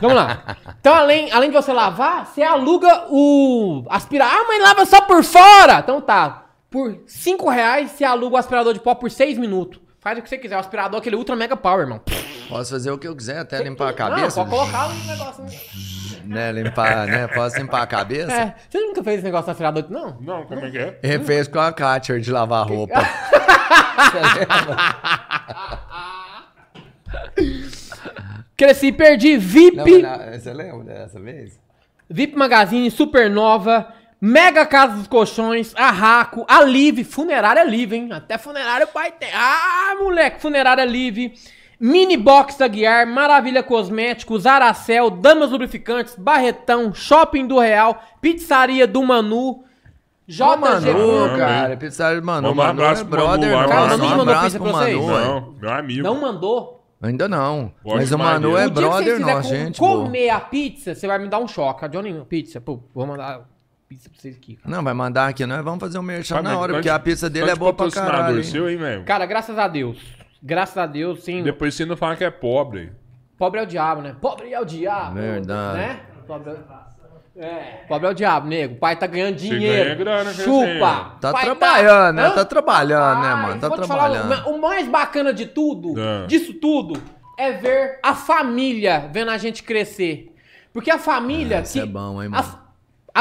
Vamos 0.00 0.16
lá. 0.16 0.42
Então, 0.80 0.92
além, 0.92 1.30
além 1.30 1.50
de 1.50 1.56
você 1.56 1.72
lavar, 1.72 2.26
você 2.26 2.42
aluga 2.42 3.04
o 3.10 3.84
aspirador. 3.88 4.34
Ah, 4.36 4.44
mas 4.48 4.60
lava 4.60 4.84
só 4.84 5.00
por 5.02 5.22
fora! 5.22 5.78
Então 5.78 6.00
tá. 6.00 6.46
Por 6.68 6.98
5 7.06 7.48
reais, 7.48 7.92
você 7.92 8.02
aluga 8.02 8.34
o 8.34 8.38
aspirador 8.38 8.74
de 8.74 8.80
pó 8.80 8.94
por 8.96 9.08
6 9.10 9.38
minutos. 9.38 9.78
Faz 10.02 10.18
o 10.18 10.22
que 10.22 10.28
você 10.28 10.36
quiser. 10.38 10.56
O 10.56 10.60
aspirador 10.60 10.96
é 10.98 11.00
aquele 11.00 11.14
ultra 11.16 11.36
mega 11.36 11.56
power, 11.56 11.82
irmão. 11.82 12.00
Posso 12.48 12.72
fazer 12.72 12.90
o 12.90 12.98
que 12.98 13.06
eu 13.06 13.14
quiser, 13.14 13.38
até 13.38 13.62
limpar 13.62 13.84
a 13.84 13.88
Não, 13.90 13.94
cabeça. 13.96 14.44
pode 14.44 14.50
colocar 14.50 14.88
um 14.88 15.04
negócio. 15.06 15.44
Né, 16.24 16.52
limpar, 16.52 17.04
né? 17.08 17.26
Posso 17.26 17.56
limpar 17.58 17.82
a 17.82 17.86
cabeça? 17.86 18.32
É. 18.32 18.54
Você 18.70 18.78
nunca 18.78 19.02
fez 19.02 19.16
esse 19.16 19.24
negócio 19.24 19.46
no 19.46 19.50
aspirador? 19.50 19.84
Não? 19.90 20.16
Não, 20.20 20.44
como 20.46 20.64
é 20.64 20.70
que 20.70 20.78
é? 20.78 20.96
Ele 21.02 21.24
fez 21.24 21.48
com 21.48 21.58
a 21.58 21.72
Catcher 21.72 22.20
de 22.20 22.30
lavar 22.30 22.64
roupa. 22.64 22.94
Cresci 28.56 28.86
e 28.88 28.92
perdi. 28.92 29.36
VIP. 29.36 29.76
Não, 29.76 29.84
mas 29.84 30.02
na- 30.02 30.38
você 30.38 30.52
lembra 30.52 30.84
dessa 30.84 31.20
vez? 31.20 31.60
VIP 32.08 32.36
Magazine, 32.36 32.90
Supernova, 32.90 33.88
Mega 34.24 34.64
Casa 34.64 34.94
dos 34.94 35.08
Colchões, 35.08 35.74
Arraco, 35.74 36.46
a 36.48 36.60
Live, 36.60 37.02
Funerária 37.02 37.64
Live, 37.64 37.96
hein? 37.96 38.08
Até 38.12 38.38
funerária 38.38 38.86
o 38.86 38.88
pai 38.88 39.10
tem. 39.10 39.28
Ah, 39.34 39.96
moleque, 39.98 40.40
Funerária 40.40 40.84
Live, 40.84 41.34
Mini 41.80 42.16
Box 42.16 42.56
da 42.56 42.68
Guiar, 42.68 43.04
Maravilha 43.04 43.64
Cosméticos, 43.64 44.46
Aracel, 44.46 45.10
Damas 45.10 45.50
Lubrificantes, 45.50 46.14
Barretão, 46.16 46.94
Shopping 46.94 47.48
do 47.48 47.58
Real, 47.58 48.00
Pizzaria 48.20 48.86
do 48.86 49.02
Manu, 49.02 49.48
Ô, 49.50 49.64
JG 50.28 50.44
Manu, 50.56 50.58
Manu, 50.60 51.36
cara. 51.36 51.76
Pizzaria 51.76 52.20
do 52.20 52.24
Manu. 52.26 52.50
Um 52.50 52.54
Manu 52.54 52.70
abraço 52.70 53.02
é 53.02 53.04
pro 53.04 53.26
Manu 53.26 53.38
brother 53.40 53.50
nosso. 53.50 53.68
Cara, 53.68 53.80
o 53.80 53.84
Um 53.84 53.88
Manu 53.98 54.08
mandou 54.08 54.22
abraço 54.22 54.44
pizza 54.44 54.58
pro 54.60 54.68
pra 54.70 54.78
vocês? 54.78 54.96
Manu. 55.04 55.10
Não, 55.10 55.52
meu 55.60 55.70
amigo. 55.72 56.02
não 56.04 56.20
mandou. 56.20 56.86
Ainda 57.02 57.28
não. 57.28 57.72
Gosto 57.82 57.96
Mas 57.96 58.12
o 58.12 58.18
Manu 58.18 58.56
é 58.56 58.68
brother 58.68 59.18
nosso, 59.18 59.48
gente. 59.48 59.80
boa. 59.80 60.04
comer 60.04 60.30
a 60.30 60.38
pizza, 60.38 60.94
você 60.94 61.08
vai 61.08 61.18
me 61.18 61.26
dar 61.26 61.40
um 61.40 61.48
choque. 61.48 61.84
A 61.84 61.88
Johnny, 61.88 62.24
pizza, 62.28 62.60
pô, 62.60 62.78
vou 62.94 63.04
mandar 63.04 63.40
pizza 63.92 64.08
pra 64.10 64.20
vocês 64.20 64.36
aqui. 64.36 64.56
cara. 64.56 64.74
Não, 64.76 64.82
vai 64.82 64.94
mandar 64.94 65.28
aqui, 65.28 65.44
nós 65.46 65.62
vamos 65.64 65.80
fazer 65.80 65.98
um 65.98 66.02
merchan 66.02 66.34
Vai, 66.36 66.42
na 66.44 66.58
hora, 66.58 66.72
porque 66.74 66.88
a 66.88 66.98
pizza 66.98 67.28
dele 67.28 67.50
é 67.50 67.54
boa 67.56 67.72
pra 67.72 67.90
caralho. 67.90 68.38
hein? 68.38 68.42
seu, 68.44 68.68
hein, 68.70 68.76
velho? 68.76 69.04
Cara, 69.04 69.26
graças 69.26 69.58
a 69.58 69.68
Deus. 69.68 69.98
Graças 70.42 70.76
a 70.76 70.86
Deus, 70.86 71.22
sim. 71.22 71.42
Depois 71.42 71.74
você 71.74 71.84
não 71.84 71.96
fala 71.96 72.16
que 72.16 72.24
é 72.24 72.30
pobre. 72.30 72.92
Pobre 73.38 73.60
é 73.60 73.62
o 73.62 73.66
diabo, 73.66 74.02
né? 74.02 74.16
Pobre 74.20 74.52
é 74.52 74.60
o 74.60 74.64
diabo. 74.64 75.14
Verdade. 75.14 75.78
Né? 75.78 76.00
Pobre 76.26 76.50
é... 76.50 76.82
É. 77.34 77.84
Pobre 77.88 78.06
é 78.06 78.10
o 78.10 78.14
diabo, 78.14 78.46
nego. 78.46 78.74
O 78.74 78.78
pai 78.78 78.94
tá 78.94 79.06
ganhando 79.06 79.36
dinheiro. 79.36 79.84
ganha 79.84 79.94
grana, 79.94 80.32
Chupa. 80.34 81.16
Tá 81.20 81.32
Pai 81.32 81.44
trabalhando, 81.46 82.16
né? 82.16 82.26
Hã? 82.26 82.30
Tá 82.30 82.44
trabalhando, 82.44 83.20
né, 83.22 83.28
Rapaz, 83.28 83.42
mano? 83.48 83.60
Tá 83.60 83.70
te 83.70 83.86
falar, 83.88 84.10
trabalhando. 84.10 84.48
o 84.50 84.60
mais 84.60 84.86
bacana 84.88 85.32
de 85.32 85.46
tudo, 85.46 85.94
Ah. 85.98 86.26
disso 86.26 86.52
tudo, 86.54 87.00
é 87.38 87.52
ver 87.52 87.98
a 88.02 88.14
família 88.14 89.08
vendo 89.10 89.30
a 89.30 89.38
gente 89.38 89.62
crescer. 89.62 90.34
Porque 90.74 90.90
a 90.90 90.98
família. 90.98 91.58
Ah, 91.58 91.62
isso 91.62 91.80
é 91.80 91.86
bom, 91.86 92.22
hein, 92.22 92.28
mano? 92.28 92.42
a 92.42 92.61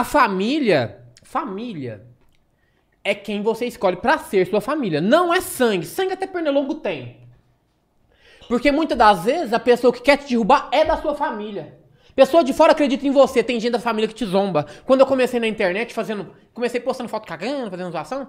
família. 0.03 1.01
Família 1.23 2.05
é 3.03 3.15
quem 3.15 3.41
você 3.41 3.65
escolhe 3.65 3.97
pra 3.97 4.17
ser 4.17 4.47
sua 4.47 4.61
família. 4.61 5.01
Não 5.01 5.33
é 5.33 5.41
sangue. 5.41 5.85
Sangue 5.85 6.13
até 6.13 6.27
pernilongo 6.27 6.75
tem. 6.75 7.17
Porque 8.47 8.71
muitas 8.71 8.97
das 8.97 9.23
vezes 9.25 9.53
a 9.53 9.59
pessoa 9.59 9.93
que 9.93 10.01
quer 10.01 10.17
te 10.17 10.29
derrubar 10.29 10.69
é 10.71 10.83
da 10.83 10.97
sua 10.97 11.15
família. 11.15 11.79
Pessoa 12.15 12.43
de 12.43 12.53
fora 12.53 12.73
acredita 12.73 13.07
em 13.07 13.11
você, 13.11 13.41
tem 13.41 13.59
gente 13.59 13.71
da 13.71 13.79
família 13.79 14.07
que 14.07 14.13
te 14.13 14.25
zomba. 14.25 14.65
Quando 14.85 14.99
eu 14.99 15.05
comecei 15.05 15.39
na 15.39 15.47
internet 15.47 15.93
fazendo. 15.93 16.33
Comecei 16.53 16.79
postando 16.79 17.09
foto 17.09 17.25
cagando, 17.25 17.71
fazendo 17.71 17.91
zoação. 17.91 18.27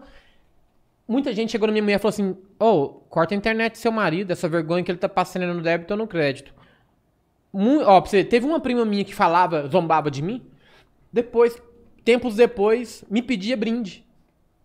Muita 1.06 1.32
gente 1.34 1.50
chegou 1.50 1.66
na 1.66 1.72
minha 1.72 1.82
mulher 1.82 1.96
e 1.96 1.98
falou 1.98 2.10
assim: 2.10 2.36
Ô, 2.58 2.88
corta 3.08 3.34
a 3.34 3.36
internet 3.36 3.72
do 3.72 3.78
seu 3.78 3.90
marido, 3.90 4.30
essa 4.30 4.48
vergonha 4.48 4.84
que 4.84 4.90
ele 4.90 4.98
tá 4.98 5.08
passando 5.08 5.52
no 5.52 5.60
débito 5.60 5.92
ou 5.92 5.98
no 5.98 6.06
crédito. 6.06 6.54
Ó, 7.84 8.00
você, 8.00 8.24
teve 8.24 8.46
uma 8.46 8.60
prima 8.60 8.84
minha 8.84 9.04
que 9.04 9.14
falava, 9.14 9.68
zombava 9.68 10.10
de 10.10 10.22
mim. 10.22 10.51
Depois, 11.12 11.60
tempos 12.04 12.34
depois, 12.36 13.04
me 13.10 13.20
pedia 13.22 13.56
brinde. 13.56 14.06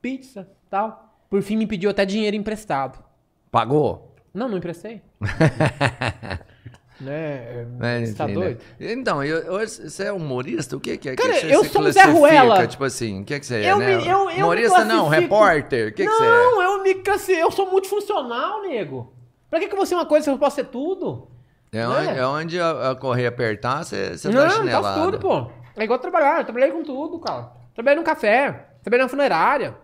Pizza, 0.01 0.47
tal. 0.69 1.19
Por 1.29 1.41
fim, 1.41 1.57
me 1.57 1.67
pediu 1.67 1.89
até 1.89 2.05
dinheiro 2.05 2.37
emprestado. 2.37 3.03
Pagou? 3.51 4.15
Não, 4.33 4.47
não 4.47 4.57
emprestei. 4.57 5.01
né? 7.01 7.65
É, 7.81 8.05
Você 8.05 8.13
tá 8.13 8.27
né? 8.27 8.33
doido? 8.33 8.59
Então, 8.79 9.23
eu, 9.23 9.37
eu- 9.39 9.67
você 9.67 10.05
é 10.05 10.11
humorista? 10.11 10.75
O 10.75 10.79
que, 10.79 10.97
que 10.97 11.09
é? 11.09 11.15
Cara, 11.15 11.39
que 11.39 11.45
eu 11.47 11.63
você 11.63 11.69
sou 11.69 11.81
um 11.83 11.91
Zé? 11.91 12.03
Ruela. 12.05 12.65
Tipo 12.67 12.83
assim, 12.83 13.21
o 13.21 13.25
que, 13.25 13.39
que 13.39 13.45
você 13.45 13.55
é, 13.63 13.71
Eu 13.71 13.77
né? 13.77 13.97
me- 13.97 14.07
eu- 14.07 14.29
eu 14.29 14.37
humorista 14.45 14.83
não, 14.85 15.07
repórter. 15.07 15.89
O 15.89 15.93
que, 15.93 16.03
que 16.05 16.09
você 16.09 16.23
é? 16.23 16.29
não, 16.29 16.61
eu 16.61 16.83
me 16.83 16.95
cansei. 16.95 17.41
Eu 17.41 17.51
sou 17.51 17.69
multifuncional, 17.69 18.61
nego. 18.63 19.13
Pra 19.49 19.59
que, 19.59 19.67
que 19.67 19.75
você 19.75 19.93
é 19.93 19.97
uma 19.97 20.05
coisa 20.05 20.23
se 20.25 20.29
eu 20.29 20.37
posso 20.37 20.55
ser 20.55 20.65
tudo? 20.65 21.27
É, 21.71 21.79
né? 21.79 21.87
onde, 21.87 22.19
é 22.19 22.27
onde 22.27 22.59
a, 22.59 22.91
a 22.91 22.95
correia 22.95 23.29
apertar, 23.29 23.83
você, 23.83 24.17
você 24.17 24.29
dá 24.29 24.45
não, 24.45 24.49
chinelada. 24.49 24.87
faço 24.95 25.03
tudo, 25.03 25.19
pô. 25.19 25.51
É 25.77 25.83
igual 25.83 25.99
trabalhar. 25.99 26.39
Eu 26.39 26.43
trabalhei 26.45 26.71
com 26.71 26.83
tudo, 26.83 27.19
cara. 27.19 27.51
Trabalhei 27.73 27.97
num 27.97 28.03
café. 28.03 28.67
Trabalhei 28.83 29.03
na 29.05 29.09
funerária. 29.09 29.75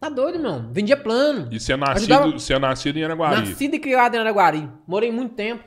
Tá 0.00 0.08
doido, 0.08 0.38
meu. 0.38 0.62
Vendia 0.70 0.96
plano. 0.96 1.48
E 1.50 1.58
você 1.58 1.72
é 1.72 1.76
nascido, 1.76 2.12
Ajudava- 2.12 2.30
você 2.38 2.54
é 2.54 2.58
nascido 2.58 2.96
em 2.98 3.04
Araguari. 3.04 3.48
Nascido 3.48 3.74
e 3.74 3.78
criado 3.80 4.14
em 4.14 4.18
Araguari. 4.18 4.68
Morei 4.86 5.10
muito 5.10 5.34
tempo. 5.34 5.64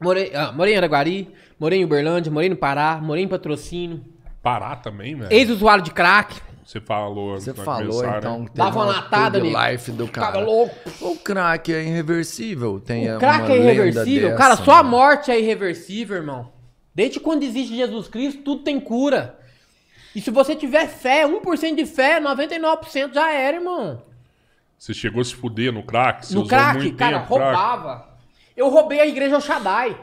Morei, 0.00 0.32
ah, 0.34 0.52
morei 0.52 0.74
em 0.74 0.76
Araguari, 0.76 1.32
morei 1.58 1.80
em 1.80 1.84
Uberlândia, 1.84 2.30
morei 2.30 2.48
no 2.50 2.56
Pará, 2.56 2.98
morei 3.00 3.24
em 3.24 3.28
Patrocínio. 3.28 4.04
Pará 4.42 4.76
também, 4.76 5.14
velho. 5.16 5.32
Ex-usuário 5.32 5.82
de 5.82 5.92
crack. 5.92 6.38
Você 6.64 6.80
falou. 6.80 7.34
Você 7.40 7.54
falou, 7.54 8.04
então, 8.04 8.38
né? 8.40 8.44
que 8.46 8.50
teve 8.52 8.58
Dava 8.64 8.78
uma 8.78 8.84
latada 8.86 9.38
ali. 9.38 9.52
life 9.54 9.92
do 9.92 10.06
Ficava 10.06 10.32
cara. 10.32 10.44
louco. 10.44 10.74
O 11.00 11.16
crack 11.16 11.72
é 11.72 11.82
irreversível. 11.84 12.80
Tem 12.80 13.06
O 13.08 13.12
uma 13.12 13.18
crack 13.18 13.44
é 13.50 13.54
lenda 13.54 13.72
irreversível. 13.72 14.28
dessa, 14.30 14.38
Cara, 14.38 14.56
só 14.56 14.72
a 14.72 14.82
né? 14.82 14.88
morte 14.90 15.30
é 15.30 15.38
irreversível, 15.38 16.16
irmão. 16.16 16.52
Desde 16.94 17.18
quando 17.20 17.42
existe 17.42 17.74
Jesus 17.74 18.08
Cristo, 18.08 18.42
tudo 18.42 18.62
tem 18.62 18.78
cura. 18.78 19.38
E 20.14 20.20
se 20.20 20.30
você 20.30 20.54
tiver 20.54 20.86
fé, 20.86 21.26
1% 21.26 21.74
de 21.74 21.86
fé, 21.86 22.20
99% 22.20 23.12
já 23.12 23.32
era, 23.32 23.56
irmão. 23.56 24.00
Você 24.78 24.94
chegou 24.94 25.20
a 25.20 25.24
se 25.24 25.34
fuder 25.34 25.72
no 25.72 25.82
crack? 25.82 26.24
Você 26.26 26.34
no 26.34 26.42
usou 26.42 26.48
crack, 26.56 26.78
muito 26.78 26.96
cara, 26.96 27.20
tempo 27.20 27.34
crack? 27.34 27.56
roubava. 27.56 28.08
Eu 28.56 28.68
roubei 28.68 29.00
a 29.00 29.06
igreja 29.06 29.40
Shaddai. 29.40 29.98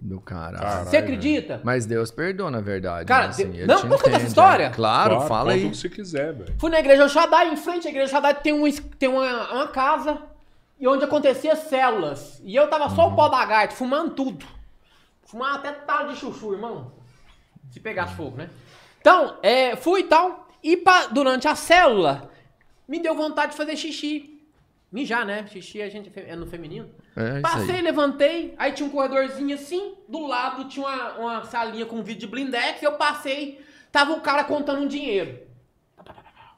Do 0.00 0.20
caralho. 0.20 0.58
Caralho, 0.58 0.88
Você 0.88 0.96
acredita? 0.96 1.60
Mas 1.64 1.84
Deus 1.84 2.12
perdoa, 2.12 2.48
na 2.52 2.60
verdade. 2.60 3.04
Cara, 3.06 3.24
né, 3.24 3.30
assim, 3.30 3.44
não, 3.66 3.88
posso 3.88 4.04
contar 4.04 4.18
essa 4.18 4.26
história? 4.28 4.68
né? 4.68 4.74
Claro, 4.76 5.14
Claro, 5.16 5.28
fala 5.28 5.52
aí. 5.52 5.66
o 5.66 5.70
que 5.70 5.76
você 5.76 5.88
quiser, 5.88 6.32
velho. 6.34 6.54
Fui 6.56 6.70
na 6.70 6.78
igreja 6.78 7.08
Shaddai, 7.08 7.52
em 7.52 7.56
frente 7.56 7.88
à 7.88 7.90
igreja 7.90 8.12
Shaddai 8.12 8.34
tem, 8.34 8.52
um, 8.52 8.70
tem 8.96 9.08
uma, 9.08 9.52
uma 9.52 9.66
casa 9.68 10.18
e 10.78 10.86
onde 10.86 11.02
acontecia 11.02 11.56
células. 11.56 12.40
E 12.44 12.54
eu 12.54 12.68
tava 12.68 12.88
só 12.94 13.08
o 13.08 13.16
pó 13.16 13.28
da 13.28 13.44
gaita, 13.44 13.74
fumando 13.74 14.10
tudo. 14.12 14.46
Fumava 15.28 15.56
até 15.58 15.72
talo 15.72 16.12
de 16.12 16.18
chuchu, 16.18 16.52
irmão. 16.54 16.92
Se 17.70 17.78
pegasse 17.80 18.14
fogo, 18.14 18.36
né? 18.38 18.48
Então, 19.00 19.36
é, 19.42 19.76
fui 19.76 20.00
e 20.00 20.04
tal. 20.04 20.48
E 20.62 20.76
pa- 20.76 21.06
durante 21.06 21.46
a 21.46 21.54
célula, 21.54 22.30
me 22.88 22.98
deu 22.98 23.14
vontade 23.14 23.52
de 23.52 23.58
fazer 23.58 23.76
xixi. 23.76 24.34
Mijar, 24.90 25.26
né? 25.26 25.46
Xixi 25.46 25.82
a 25.82 25.88
gente 25.90 26.10
é 26.16 26.30
é 26.30 26.36
no 26.36 26.46
feminino. 26.46 26.88
É 27.14 27.32
isso 27.34 27.42
Passei, 27.42 27.76
aí. 27.76 27.82
levantei, 27.82 28.54
aí 28.56 28.72
tinha 28.72 28.88
um 28.88 28.90
corredorzinho 28.90 29.54
assim, 29.54 29.94
do 30.08 30.26
lado 30.26 30.64
tinha 30.66 30.86
uma, 30.86 31.12
uma 31.18 31.44
salinha 31.44 31.84
com 31.84 32.02
vídeo 32.02 32.20
de 32.20 32.26
blindex, 32.26 32.82
eu 32.82 32.92
passei, 32.92 33.60
tava 33.92 34.12
o 34.12 34.20
cara 34.22 34.44
contando 34.44 34.80
um 34.82 34.86
dinheiro. 34.88 35.46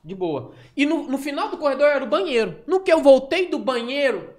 De 0.05 0.15
boa. 0.15 0.53
E 0.77 0.87
no, 0.87 1.03
no 1.09 1.19
final 1.19 1.49
do 1.49 1.59
corredor 1.59 1.87
era 1.89 2.05
o 2.05 2.09
banheiro. 2.09 2.63
No 2.67 2.81
que 2.81 2.93
eu 2.93 3.03
voltei 3.03 3.49
do 3.49 3.59
banheiro, 3.59 4.33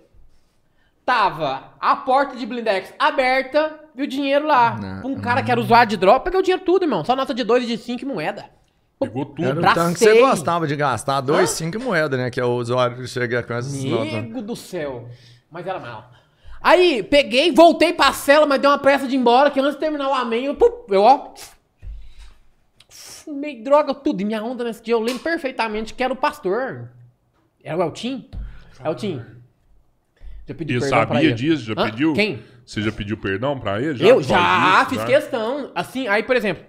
tava 1.06 1.74
a 1.80 1.96
porta 1.96 2.36
de 2.36 2.46
blindex 2.46 2.94
aberta 3.00 3.80
e 3.96 4.04
o 4.04 4.08
dinheiro 4.08 4.46
lá. 4.48 4.78
Não. 4.78 5.12
Um 5.12 5.20
cara 5.20 5.44
que 5.44 5.52
era 5.52 5.60
usuário 5.60 5.90
de 5.90 5.98
droga, 5.98 6.20
peguei 6.22 6.40
o 6.40 6.44
dinheiro 6.44 6.64
tudo, 6.64 6.84
irmão. 6.84 7.04
Só 7.04 7.16
nota 7.16 7.34
de 7.34 7.44
2 7.44 7.64
e 7.64 7.68
de 7.68 7.78
5 7.78 8.06
moeda. 8.06 8.46
Pegou 9.00 9.26
tudo. 9.26 9.44
Era 9.44 9.58
o 9.58 9.62
Bracei. 9.62 9.84
tanque 9.84 10.00
que 10.00 10.06
você 10.06 10.20
gostava 10.20 10.68
de 10.68 10.76
gastar, 10.76 11.22
dois, 11.22 11.50
Hã? 11.52 11.56
cinco 11.56 11.80
moedas, 11.80 12.20
né? 12.20 12.30
Que 12.30 12.40
é 12.40 12.46
o 12.46 12.54
usuário 12.56 12.98
que 12.98 13.08
chega 13.08 13.42
com 13.42 13.54
essas 13.54 13.84
notas. 13.84 14.14
Nego 14.14 14.42
do 14.44 14.56
céu. 14.56 15.10
Mas 15.50 15.66
era 15.66 15.80
mal. 15.80 16.12
Aí, 16.62 17.02
peguei, 17.02 17.52
voltei 17.52 17.92
pra 17.92 18.14
cela, 18.14 18.46
mas 18.46 18.62
deu 18.62 18.70
uma 18.70 18.78
pressa 18.78 19.08
de 19.08 19.16
ir 19.16 19.18
embora, 19.18 19.50
que 19.50 19.60
antes 19.60 19.74
de 19.74 19.80
terminar 19.80 20.08
o 20.08 20.14
amém, 20.14 20.46
eu, 20.46 20.56
eu 20.90 21.02
ó. 21.02 21.34
Fumei 22.88 23.62
droga, 23.64 23.94
tudo. 23.96 24.22
E 24.22 24.26
minha 24.26 24.44
onda 24.44 24.64
nesse 24.64 24.84
dia, 24.84 24.94
eu 24.94 25.00
lembro 25.00 25.24
perfeitamente 25.24 25.96
que 25.96 26.04
era 26.04 26.14
o 26.14 26.16
pastor. 26.16 26.90
Era 27.64 27.78
o 27.78 27.82
Eltim? 27.82 28.30
Eltim. 28.86 29.20
Já 30.48 30.56
pedi 30.56 30.76
E 30.76 30.80
perdão 30.80 30.98
pra 31.06 31.08
sabia 31.16 31.28
ele. 31.30 31.34
disso? 31.34 31.64
Já 31.64 31.74
Hã? 31.78 31.90
pediu? 31.90 32.14
Quem? 32.14 32.44
Você 32.66 32.82
já 32.82 32.92
pediu 32.92 33.18
perdão 33.18 33.60
pra 33.60 33.82
ele? 33.82 34.08
eu 34.08 34.22
já 34.22 34.36
causa 34.38 34.78
disso? 34.78 34.90
fiz 34.90 34.98
Já? 35.00 35.06
questão. 35.06 35.72
Assim, 35.76 36.08
aí, 36.08 36.24
por 36.24 36.36
exemplo, 36.36 36.64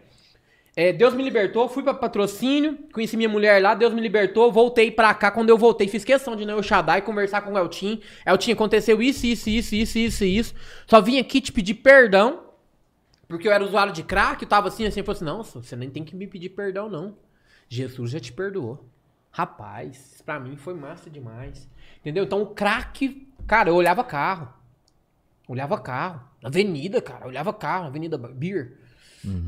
é, 0.76 0.92
Deus 0.92 1.14
me 1.14 1.22
libertou, 1.22 1.68
fui 1.68 1.82
pra 1.82 1.92
patrocínio, 1.94 2.78
conheci 2.92 3.16
minha 3.16 3.28
mulher 3.28 3.62
lá, 3.62 3.74
Deus 3.74 3.92
me 3.92 4.00
libertou, 4.00 4.50
voltei 4.50 4.90
pra 4.90 5.12
cá. 5.14 5.30
Quando 5.30 5.50
eu 5.50 5.58
voltei, 5.58 5.86
fiz 5.88 6.04
questão 6.04 6.34
de 6.34 6.42
ir 6.42 6.46
no 6.46 6.62
Shaddai 6.62 7.02
conversar 7.02 7.42
com 7.42 7.52
o 7.52 7.58
Eltim. 7.58 8.00
Eltim, 8.26 8.52
aconteceu 8.52 9.02
isso, 9.02 9.26
isso, 9.26 9.48
isso, 9.50 9.74
isso, 9.74 9.98
isso, 9.98 10.24
isso. 10.24 10.54
Só 10.86 11.00
vim 11.00 11.18
aqui 11.18 11.40
te 11.40 11.52
pedir 11.52 11.74
perdão, 11.74 12.40
porque 13.28 13.46
eu 13.48 13.52
era 13.52 13.64
usuário 13.64 13.92
de 13.92 14.02
crack, 14.02 14.42
eu 14.42 14.48
tava 14.48 14.68
assim, 14.68 14.86
assim, 14.86 15.00
eu 15.00 15.04
falei 15.04 15.16
assim, 15.16 15.24
não, 15.24 15.42
você 15.42 15.76
nem 15.76 15.90
tem 15.90 16.04
que 16.04 16.16
me 16.16 16.26
pedir 16.26 16.50
perdão, 16.50 16.88
não. 16.88 17.16
Jesus 17.68 18.10
já 18.10 18.20
te 18.20 18.32
perdoou. 18.32 18.86
Rapaz, 19.30 20.12
isso 20.14 20.24
pra 20.24 20.38
mim 20.38 20.56
foi 20.56 20.74
massa 20.74 21.08
demais. 21.08 21.66
Entendeu? 22.00 22.24
Então 22.24 22.42
o 22.42 22.46
crack, 22.46 23.26
cara, 23.46 23.68
eu 23.70 23.74
olhava 23.74 24.02
carro. 24.04 24.48
Olhava 25.48 25.78
carro. 25.78 26.20
Avenida, 26.42 27.00
cara. 27.00 27.26
Olhava 27.26 27.52
carro, 27.52 27.86
Avenida 27.86 28.16
Beer. 28.18 28.78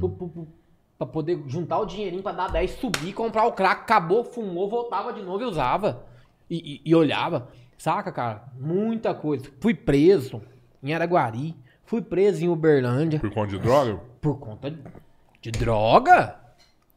Pu- 0.00 0.48
Pra 0.96 1.06
poder 1.08 1.42
juntar 1.48 1.80
o 1.80 1.84
dinheirinho 1.86 2.22
pra 2.22 2.30
dar 2.30 2.48
10, 2.52 2.70
subir, 2.78 3.12
comprar 3.12 3.44
o 3.46 3.52
crack, 3.52 3.82
acabou, 3.82 4.22
fumou, 4.22 4.70
voltava 4.70 5.12
de 5.12 5.22
novo 5.22 5.42
e 5.42 5.46
usava. 5.46 6.04
E, 6.48 6.76
e- 6.76 6.80
e 6.88 6.94
olhava. 6.94 7.48
Saca, 7.76 8.12
cara? 8.12 8.44
Muita 8.56 9.12
coisa. 9.12 9.44
Fui 9.60 9.74
preso 9.74 10.40
em 10.80 10.94
Araguari. 10.94 11.56
Fui 11.84 12.00
preso 12.00 12.44
em 12.44 12.48
Uberlândia. 12.48 13.18
Por 13.18 13.30
conta 13.32 13.48
de 13.50 13.58
droga? 13.58 14.00
Por 14.20 14.38
conta 14.38 14.70
de, 14.70 14.78
de 15.42 15.50
droga. 15.50 16.36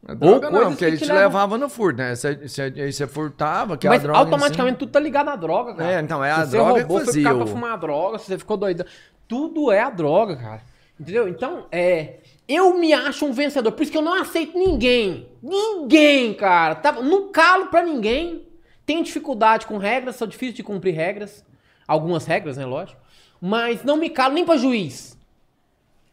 A 0.08 0.14
droga 0.14 0.46
Ou 0.46 0.52
não, 0.52 0.60
porque 0.70 0.76
que 0.78 0.84
ele 0.86 0.96
te 0.96 1.02
te 1.04 1.08
levam- 1.08 1.22
levava 1.24 1.58
no 1.58 1.68
furto, 1.68 1.98
né? 1.98 2.14
Você, 2.16 2.34
você, 2.34 2.62
aí 2.62 2.90
você 2.90 3.06
furtava, 3.06 3.76
que 3.76 3.86
Mas 3.86 4.00
a 4.00 4.04
droga. 4.04 4.18
automaticamente 4.20 4.78
tudo 4.78 4.90
tá 4.90 4.98
ligado 4.98 5.28
à 5.28 5.36
droga, 5.36 5.74
cara. 5.74 5.92
É, 5.92 6.00
então, 6.00 6.24
é 6.24 6.30
a 6.32 6.36
se 6.46 6.50
você 6.52 6.56
droga 6.56 6.72
que 6.72 6.78
roubou, 6.80 6.96
foi 6.96 7.06
fazia 7.06 7.22
ficar 7.22 7.34
pra 7.36 7.46
fumar 7.46 7.78
droga, 7.78 8.18
se 8.18 8.24
você 8.24 8.38
ficou 8.38 8.56
doido. 8.56 8.86
Tudo 9.28 9.70
é 9.70 9.80
a 9.80 9.90
droga, 9.90 10.34
cara. 10.36 10.62
Entendeu? 10.98 11.28
Então, 11.28 11.66
é. 11.70 12.20
Eu 12.48 12.72
me 12.78 12.94
acho 12.94 13.26
um 13.26 13.32
vencedor. 13.34 13.72
Por 13.72 13.82
isso 13.82 13.92
que 13.92 13.98
eu 13.98 14.02
não 14.02 14.14
aceito 14.14 14.58
ninguém. 14.58 15.28
Ninguém, 15.42 16.32
cara. 16.32 16.74
Tá, 16.74 16.92
não 16.92 17.30
calo 17.30 17.66
pra 17.66 17.82
ninguém. 17.82 18.48
Tenho 18.86 19.04
dificuldade 19.04 19.66
com 19.66 19.76
regras, 19.76 20.16
sou 20.16 20.26
difícil 20.26 20.54
de 20.54 20.62
cumprir 20.62 20.94
regras. 20.94 21.44
Algumas 21.86 22.24
regras, 22.24 22.56
né, 22.56 22.64
lógico. 22.64 22.98
Mas 23.38 23.84
não 23.84 23.98
me 23.98 24.08
calo 24.08 24.32
nem 24.32 24.46
pra 24.46 24.56
juiz. 24.56 25.17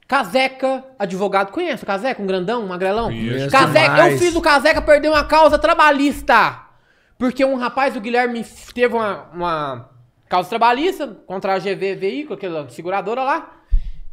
Caseca, 0.08 0.84
advogado, 1.00 1.52
conhece 1.52 1.84
o 1.84 1.88
Caseca? 1.88 2.22
Um 2.22 2.28
grandão, 2.28 2.64
um 2.64 2.68
magrelão? 2.68 3.08
Conheço 3.08 3.50
Caseca, 3.50 3.92
eu 3.92 4.04
demais. 4.04 4.20
fiz 4.20 4.36
o 4.36 4.42
Caseca 4.42 4.82
perder 4.82 5.10
uma 5.10 5.24
causa 5.24 5.58
trabalhista. 5.58 6.62
Porque 7.18 7.44
um 7.44 7.56
rapaz, 7.56 7.96
o 7.96 8.02
Guilherme, 8.02 8.46
teve 8.74 8.94
uma, 8.94 9.24
uma 9.34 9.90
causa 10.30 10.50
trabalhista 10.50 11.08
contra 11.26 11.56
a 11.56 11.60
GV 11.60 11.96
Veículo, 11.96 12.36
aquela 12.36 12.70
seguradora 12.70 13.24
lá, 13.24 13.52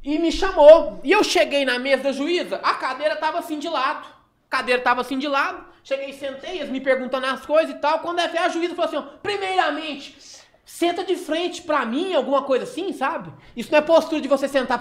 e 0.03 0.19
me 0.19 0.33
chamou. 0.33 1.01
E 1.05 1.13
eu 1.13 1.23
cheguei 1.23 1.65
na 1.65 1.79
mesa 1.79 2.05
da 2.05 2.13
juíza, 2.13 2.57
a 2.63 2.75
cadeira 2.75 3.17
tava 3.17 3.39
assim 3.39 3.59
de 3.59 3.69
lado. 3.69 4.07
A 4.51 4.57
cadeira 4.57 4.81
tava 4.81 5.03
assim 5.03 5.19
de 5.19 5.29
lado. 5.29 5.73
Cheguei, 5.85 6.13
sentei, 6.13 6.59
eles 6.59 6.71
me 6.71 6.81
perguntando 6.81 7.27
as 7.27 7.45
coisas 7.45 7.75
e 7.75 7.79
tal. 7.79 7.99
Quando 7.99 8.21
é 8.21 8.29
que 8.29 8.39
a 8.39 8.49
juíza 8.49 8.75
falou 8.75 8.89
assim, 8.89 8.97
ó, 8.97 9.19
primeiramente, 9.23 10.17
Senta 10.65 11.05
de 11.05 11.17
frente 11.17 11.63
pra 11.63 11.85
mim, 11.85 12.15
alguma 12.15 12.43
coisa 12.43 12.65
assim, 12.65 12.93
sabe? 12.93 13.33
Isso 13.57 13.71
não 13.73 13.79
é 13.79 13.83
postura 13.83 14.21
de 14.21 14.29
você 14.29 14.47
sentar. 14.47 14.81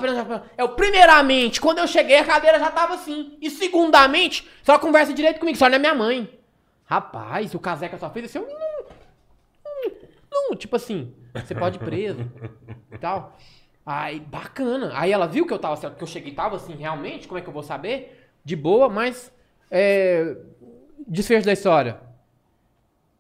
É 0.55 0.63
o 0.63 0.69
primeiramente, 0.69 1.59
quando 1.59 1.79
eu 1.79 1.87
cheguei, 1.87 2.17
a 2.17 2.25
cadeira 2.25 2.59
já 2.59 2.69
tava 2.69 2.93
assim. 2.93 3.37
E 3.41 3.49
segundamente, 3.49 4.47
só 4.63 4.77
conversa 4.77 5.13
direito 5.13 5.39
comigo, 5.39 5.57
só 5.57 5.67
não 5.67 5.75
é 5.75 5.79
minha 5.79 5.95
mãe. 5.95 6.39
Rapaz, 6.85 7.55
o 7.55 7.59
caseca 7.59 7.97
só 7.97 8.09
fez 8.09 8.25
assim. 8.25 8.39
eu 8.39 8.47
Não, 8.47 8.59
não, 10.31 10.49
não, 10.49 10.55
tipo 10.55 10.75
assim, 10.75 11.13
você 11.33 11.55
pode 11.55 11.77
ir 11.77 11.79
preso 11.79 12.31
e 12.91 12.97
tal. 12.99 13.37
Aí, 13.85 14.19
bacana. 14.19 14.91
Aí 14.93 15.11
ela 15.11 15.25
viu 15.25 15.47
que 15.47 15.53
eu 15.53 15.59
tava 15.59 15.75
certo, 15.77 15.97
que 15.97 16.03
eu 16.03 16.07
cheguei 16.07 16.31
e 16.31 16.35
tava 16.35 16.57
assim, 16.57 16.75
realmente, 16.75 17.27
como 17.27 17.39
é 17.39 17.41
que 17.41 17.49
eu 17.49 17.53
vou 17.53 17.63
saber? 17.63 18.29
De 18.43 18.55
boa, 18.55 18.87
mas. 18.87 19.33
É, 19.69 20.37
desfecho 21.07 21.45
da 21.45 21.53
história. 21.53 21.99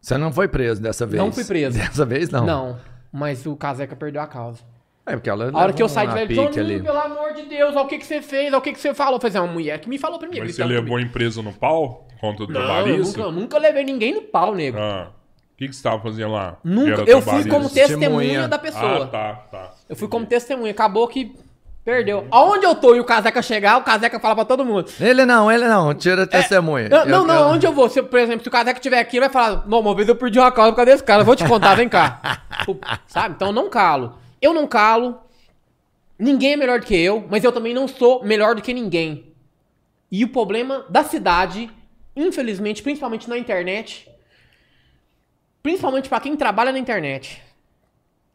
Você 0.01 0.17
não 0.17 0.33
foi 0.33 0.47
preso 0.47 0.81
dessa 0.81 1.05
vez? 1.05 1.21
Não 1.21 1.31
fui 1.31 1.45
preso. 1.45 1.77
Dessa 1.79 2.05
vez 2.05 2.29
não? 2.29 2.45
Não, 2.45 2.77
mas 3.11 3.45
o 3.45 3.55
Caseca 3.55 3.95
perdeu 3.95 4.21
a 4.21 4.27
causa. 4.27 4.59
É 5.05 5.13
porque 5.15 5.29
ela 5.29 5.49
A 5.53 5.57
hora 5.57 5.73
que 5.73 5.81
eu 5.81 5.89
saí 5.89 6.07
de 6.07 6.13
uma 6.13 6.25
velho, 6.25 6.59
ali. 6.59 6.81
pelo 6.81 6.97
amor 6.97 7.33
de 7.33 7.43
Deus, 7.43 7.75
olha 7.75 7.85
o 7.85 7.87
que, 7.87 7.97
que 7.97 8.05
você 8.05 8.21
fez, 8.21 8.47
olha 8.47 8.57
o 8.57 8.61
que, 8.61 8.73
que 8.73 8.79
você 8.79 8.93
falou. 8.93 9.15
Eu 9.15 9.19
falei, 9.21 9.37
assim, 9.37 9.45
uma 9.47 9.53
mulher 9.53 9.79
que 9.79 9.89
me 9.89 9.97
falou 9.97 10.19
pra 10.19 10.27
mim. 10.27 10.39
Mas 10.39 10.55
você 10.55 10.63
gritando 10.63 10.69
levou 10.73 10.89
comigo. 10.91 11.09
empresa 11.09 11.41
no 11.41 11.53
pau? 11.53 12.07
Conta 12.19 12.45
do 12.45 12.53
Não, 12.53 12.87
eu 12.87 12.97
nunca, 12.99 13.21
eu 13.21 13.31
nunca 13.31 13.57
levei 13.57 13.83
ninguém 13.83 14.13
no 14.13 14.21
pau, 14.21 14.53
nego. 14.53 14.77
Ah. 14.77 15.11
O 15.53 15.57
que, 15.57 15.67
que 15.67 15.75
você 15.75 15.83
tava 15.83 16.01
fazendo 16.01 16.31
lá? 16.31 16.57
Nunca. 16.63 17.03
Eu 17.07 17.21
fui 17.21 17.47
como 17.47 17.69
testemunha 17.69 18.09
Testemunha. 18.09 18.47
da 18.47 18.57
pessoa. 18.59 19.03
Ah, 19.03 19.07
tá, 19.07 19.33
tá. 19.51 19.73
Eu 19.87 19.95
fui 19.95 20.07
como 20.07 20.25
testemunha. 20.25 20.71
Acabou 20.71 21.07
que 21.07 21.35
perdeu. 21.91 22.25
Aonde 22.31 22.65
eu 22.65 22.73
tô 22.73 22.95
e 22.95 22.99
o 23.01 23.03
Caseca 23.03 23.41
chegar, 23.41 23.77
o 23.77 23.83
Caseca 23.83 24.17
fala 24.19 24.35
pra 24.35 24.45
todo 24.45 24.63
mundo. 24.63 24.89
Ele 24.99 25.25
não, 25.25 25.51
ele 25.51 25.67
não, 25.67 25.93
tira 25.93 26.25
testemunha. 26.25 26.85
É, 26.85 26.89
Não, 26.89 26.99
Eu 26.99 27.05
não, 27.07 27.25
não, 27.25 27.51
onde 27.51 27.67
eu 27.67 27.73
vou? 27.73 27.89
Se, 27.89 28.01
por 28.01 28.17
exemplo, 28.17 28.43
se 28.43 28.47
o 28.47 28.51
Caseca 28.51 28.79
estiver 28.79 28.99
aqui, 28.99 29.17
ele 29.17 29.27
vai 29.27 29.33
falar: 29.33 29.67
Não, 29.67 29.81
uma 29.81 29.93
vez 29.93 30.07
eu 30.07 30.15
perdi 30.15 30.39
uma 30.39 30.51
causa 30.51 30.71
por 30.71 30.77
causa 30.77 30.91
desse 30.91 31.03
cara, 31.03 31.21
eu 31.21 31.25
vou 31.25 31.35
te 31.35 31.45
contar, 31.45 31.75
vem 31.75 31.89
cá. 31.89 32.43
Pô, 32.65 32.77
Sabe? 33.07 33.35
Então 33.35 33.49
eu 33.49 33.53
não 33.53 33.69
calo. 33.69 34.17
Eu 34.41 34.53
não 34.53 34.65
calo. 34.65 35.19
Ninguém 36.17 36.53
é 36.53 36.57
melhor 36.57 36.79
do 36.79 36.85
que 36.85 36.95
eu, 36.95 37.25
mas 37.29 37.43
eu 37.43 37.51
também 37.51 37.73
não 37.73 37.87
sou 37.87 38.23
melhor 38.23 38.55
do 38.55 38.61
que 38.61 38.73
ninguém. 38.73 39.33
E 40.09 40.23
o 40.23 40.29
problema 40.29 40.85
da 40.89 41.03
cidade, 41.03 41.69
infelizmente, 42.15 42.83
principalmente 42.83 43.29
na 43.29 43.37
internet, 43.37 44.09
principalmente 45.63 46.07
pra 46.07 46.19
quem 46.19 46.35
trabalha 46.37 46.71
na 46.71 46.79
internet, 46.79 47.41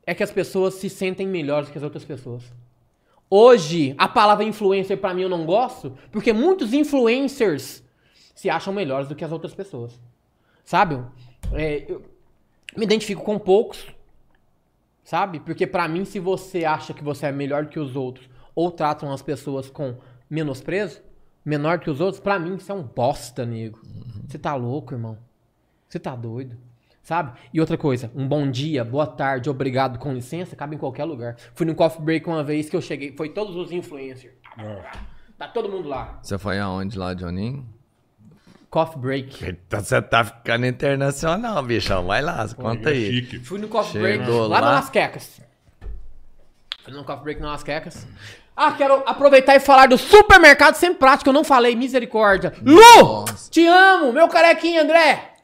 é 0.05 0.15
que 0.15 0.23
as 0.23 0.31
pessoas 0.31 0.75
se 0.75 0.91
sentem 0.91 1.27
melhores 1.27 1.69
que 1.69 1.79
as 1.79 1.85
outras 1.85 2.05
pessoas. 2.05 2.43
Hoje, 3.29 3.95
a 3.99 4.07
palavra 4.07 4.45
influencer 4.45 4.99
pra 4.99 5.13
mim 5.13 5.23
eu 5.23 5.29
não 5.29 5.45
gosto, 5.45 5.97
porque 6.13 6.33
muitos 6.33 6.73
influencers 6.73 7.83
se 8.35 8.49
acham 8.49 8.73
melhores 8.73 9.09
do 9.09 9.15
que 9.15 9.25
as 9.25 9.33
outras 9.33 9.55
pessoas. 9.55 10.01
Sabe? 10.65 11.03
É, 11.53 11.85
eu 11.91 12.03
me 12.77 12.85
identifico 12.85 13.23
com 13.23 13.39
poucos, 13.39 13.87
sabe? 15.03 15.41
Porque 15.41 15.67
pra 15.67 15.89
mim, 15.89 16.05
se 16.05 16.21
você 16.21 16.65
acha 16.65 16.93
que 16.93 17.03
você 17.03 17.27
é 17.27 17.33
melhor 17.33 17.67
que 17.67 17.81
os 17.81 17.97
outros, 17.97 18.29
ou 18.55 18.71
tratam 18.71 19.13
as 19.13 19.23
pessoas 19.23 19.71
com 19.71 19.97
menosprezo, 20.31 21.03
menor 21.45 21.79
que 21.79 21.91
os 21.91 22.01
outros, 22.01 22.21
pra 22.21 22.39
mim 22.39 22.57
isso 22.57 22.71
é 22.71 22.75
um 22.75 22.83
bosta, 22.83 23.45
nego. 23.45 23.81
Você 24.27 24.39
tá 24.39 24.55
louco, 24.55 24.95
irmão? 24.95 25.19
Você 25.89 25.99
tá 25.99 26.15
doido? 26.15 26.57
Sabe? 27.07 27.39
E 27.55 27.61
outra 27.61 27.79
coisa, 27.79 28.11
um 28.17 28.27
bom 28.27 28.51
dia, 28.51 28.85
boa 28.85 29.07
tarde, 29.07 29.49
obrigado, 29.49 29.97
com 29.97 30.13
licença, 30.13 30.57
cabe 30.57 30.75
em 30.75 30.79
qualquer 30.79 31.05
lugar. 31.05 31.37
Fui 31.55 31.65
no 31.65 31.73
coffee 31.73 32.03
break 32.03 32.29
uma 32.29 32.43
vez 32.43 32.69
que 32.69 32.75
eu 32.75 32.83
cheguei, 32.83 33.15
foi 33.17 33.29
todos 33.29 33.55
os 33.55 33.71
influencers. 33.71 34.33
Tá 35.39 35.47
todo 35.47 35.69
mundo 35.69 35.89
lá. 35.89 36.19
Você 36.21 36.37
foi 36.37 36.59
aonde 36.59 36.99
lá, 36.99 37.15
Johninho? 37.15 37.65
Coffee 38.69 38.99
break. 38.99 39.45
Eita, 39.45 39.81
Você 39.81 40.03
tá 40.03 40.25
ficando 40.25 40.67
internacional, 40.67 41.63
bichão. 41.63 42.05
Vai 42.09 42.21
lá, 42.23 42.45
conta 42.57 42.91
É 42.91 42.95
aí. 42.95 43.07
chique. 43.21 43.39
Fui 43.39 43.61
no 43.61 43.69
coffee 43.69 43.93
Chegou 44.03 44.03
break 44.27 44.29
lá, 44.29 44.47
lá. 44.49 44.61
na 44.63 44.71
Las 44.73 44.91
Quecas. 44.91 45.41
Fui 46.83 46.93
no 46.93 47.05
coffee 47.05 47.23
break 47.23 47.41
na 47.41 47.53
Las 47.53 47.63
Quecas. 47.63 48.05
Ah, 48.57 48.73
quero 48.73 49.05
aproveitar 49.07 49.55
e 49.55 49.61
falar 49.61 49.87
do 49.87 49.97
supermercado 49.97 50.75
sempre 50.75 50.99
prático. 50.99 51.29
Eu 51.31 51.35
não 51.35 51.45
falei, 51.45 51.77
misericórdia. 51.77 52.53
Lu! 52.65 52.75
Nossa. 53.01 53.49
Te 53.49 53.65
amo, 53.65 54.13
meu 54.13 54.27
carequinho, 54.27 54.83
André. 54.83 55.36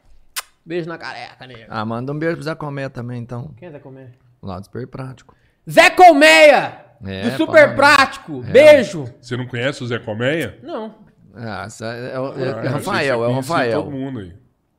Beijo 0.65 0.89
na 0.89 0.97
careca, 0.99 1.47
nego. 1.47 1.65
Ah, 1.69 1.85
manda 1.85 2.13
um 2.13 2.19
beijo 2.19 2.37
pro 2.37 2.45
Zé 2.45 2.55
Comer 2.55 2.89
também, 2.91 3.21
então. 3.21 3.53
Quem 3.57 3.69
é 3.69 3.73
Zé 3.73 3.79
Comer? 3.79 4.13
Lá 4.43 4.59
do 4.59 4.65
Super 4.65 4.87
Prático. 4.87 5.37
Zé 5.69 5.91
Colmeia! 5.91 6.85
É, 7.05 7.31
do 7.31 7.37
Super. 7.37 7.75
Prático. 7.75 8.45
É. 8.47 8.51
Beijo. 8.51 9.13
Você 9.21 9.37
não 9.37 9.47
conhece 9.47 9.83
o 9.83 9.87
Zé 9.89 9.99
Colmeia? 9.99 10.59
Não. 10.63 10.95
Ah, 11.35 11.67
é, 11.81 12.15
é 12.15 12.21
o- 12.21 12.39
é 12.39 12.51
Ah, 12.51 12.63
você 12.63 12.69
Rafael, 12.69 13.25
é 13.25 13.29
o 13.29 13.33
Rafael. 13.35 13.83
todo 13.83 13.91
mundo 13.91 14.21
aí. 14.21 14.37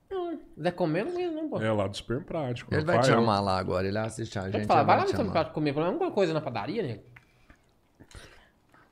Não, 0.10 0.40
Zé 0.62 0.72
Comer 0.72 1.04
não, 1.06 1.32
não 1.34 1.50
pô. 1.50 1.62
É 1.62 1.70
lá 1.72 1.86
do 1.88 1.98
Super 1.98 2.22
Prático. 2.24 2.74
Ele 2.74 2.86
vai 2.86 3.00
te 3.00 3.08
chamar 3.08 3.42
lá 3.42 3.58
agora, 3.58 3.86
ele 3.88 3.98
assiste 3.98 4.38
a 4.40 4.44
Deixa 4.44 4.56
eu 4.58 4.60
gente. 4.62 4.68
te 4.68 4.68
falar, 4.68 4.84
vai 4.84 4.98
lá 4.98 5.04
no 5.04 5.10
Super. 5.10 5.32
Prático 5.32 5.54
comer. 5.54 5.78
Alguma 5.78 6.12
coisa 6.12 6.34
na 6.34 6.40
padaria, 6.42 6.82
nego? 6.84 7.04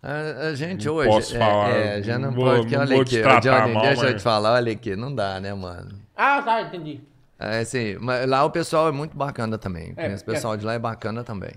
A, 0.04 0.48
a 0.50 0.56
gente 0.56 0.88
Não 0.88 0.96
hoje. 0.96 1.10
posso 1.10 1.36
é, 1.36 1.40
falar, 1.40 1.70
é, 1.70 2.02
já 2.02 2.18
não 2.18 2.30
não 2.32 2.36
vou- 2.36 2.46
pode. 2.46 2.68
Que, 2.68 2.74
não 2.76 2.82
olha 2.82 2.94
vou 2.96 3.02
aqui, 3.04 3.12
te 3.18 3.22
tratar 3.22 3.62
Johnny, 3.62 3.74
mal, 3.74 3.84
deixa 3.84 4.06
eu 4.10 4.16
te 4.18 4.22
falar, 4.24 4.54
olha 4.54 4.72
aqui, 4.72 4.96
não 4.96 5.14
dá, 5.14 5.40
né, 5.40 5.54
mano? 5.54 6.01
Ah, 6.24 6.40
tá, 6.40 6.62
entendi. 6.62 7.02
É 7.40 7.62
assim, 7.62 7.98
mas 8.00 8.30
lá 8.30 8.46
o 8.46 8.52
pessoal 8.52 8.88
é 8.88 8.92
muito 8.92 9.18
bacana 9.18 9.58
também. 9.58 9.92
É, 9.98 10.14
Esse 10.14 10.24
pessoal 10.24 10.56
de 10.56 10.64
lá 10.64 10.74
é 10.74 10.78
bacana 10.78 11.24
também. 11.24 11.54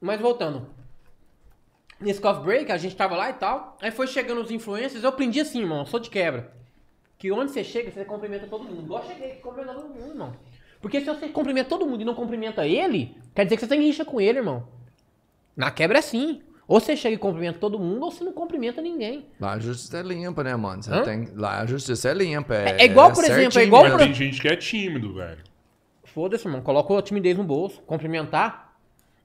Mas 0.00 0.18
voltando. 0.18 0.66
Nesse 2.00 2.18
coffee 2.18 2.42
break, 2.42 2.72
a 2.72 2.78
gente 2.78 2.96
tava 2.96 3.14
lá 3.14 3.28
e 3.28 3.34
tal. 3.34 3.76
Aí 3.82 3.90
foi 3.90 4.06
chegando 4.06 4.40
os 4.40 4.50
influencers. 4.50 5.02
Eu 5.02 5.10
aprendi 5.10 5.40
assim, 5.40 5.60
irmão. 5.60 5.84
Sou 5.84 6.00
de 6.00 6.08
quebra. 6.08 6.50
Que 7.18 7.30
onde 7.30 7.52
você 7.52 7.62
chega, 7.62 7.90
você 7.90 8.02
cumprimenta 8.02 8.46
todo 8.46 8.64
mundo. 8.64 8.80
Igual 8.80 9.02
eu 9.02 9.08
cheguei, 9.08 9.30
cumprimentando 9.42 9.82
todo 9.82 9.94
mundo, 9.94 10.08
irmão. 10.08 10.32
Porque 10.80 11.00
se 11.00 11.06
você 11.06 11.28
cumprimenta 11.28 11.68
todo 11.68 11.84
mundo 11.84 12.00
e 12.00 12.04
não 12.06 12.14
cumprimenta 12.14 12.66
ele, 12.66 13.14
quer 13.34 13.44
dizer 13.44 13.56
que 13.56 13.60
você 13.60 13.68
tem 13.68 13.82
rixa 13.82 14.06
com 14.06 14.18
ele, 14.18 14.38
irmão. 14.38 14.66
Na 15.54 15.70
quebra 15.70 15.98
é 15.98 16.00
assim. 16.00 16.40
Ou 16.68 16.78
você 16.78 16.94
chega 16.94 17.14
e 17.14 17.18
cumprimenta 17.18 17.58
todo 17.58 17.78
mundo, 17.78 18.04
ou 18.04 18.10
você 18.12 18.22
não 18.22 18.32
cumprimenta 18.32 18.82
ninguém. 18.82 19.26
Lá 19.40 19.54
a 19.54 19.58
justiça 19.58 19.98
é 19.98 20.02
limpa, 20.02 20.44
né, 20.44 20.54
mano? 20.54 20.82
Você 20.82 20.92
Hã? 20.92 21.02
tem, 21.02 21.28
lá 21.34 21.60
a 21.62 21.66
justiça 21.66 22.10
é 22.10 22.14
limpa. 22.14 22.54
É, 22.54 22.68
É- 22.72 22.80
é 22.82 22.84
igual, 22.84 23.10
por 23.10 23.24
exemplo, 23.24 23.40
é 23.40 23.42
certinho, 23.50 23.64
igual 23.64 23.84
por- 23.90 23.96
Tem 23.98 24.12
gente 24.12 24.38
que 24.40 24.46
é 24.48 24.54
tímido, 24.54 25.14
velho. 25.14 25.42
Foda-se, 26.04 26.46
irmão. 26.46 26.60
Coloca 26.60 26.98
a 26.98 27.00
timidez 27.02 27.38
no 27.38 27.44
bolso. 27.44 27.80
Cumprimentar 27.82 28.74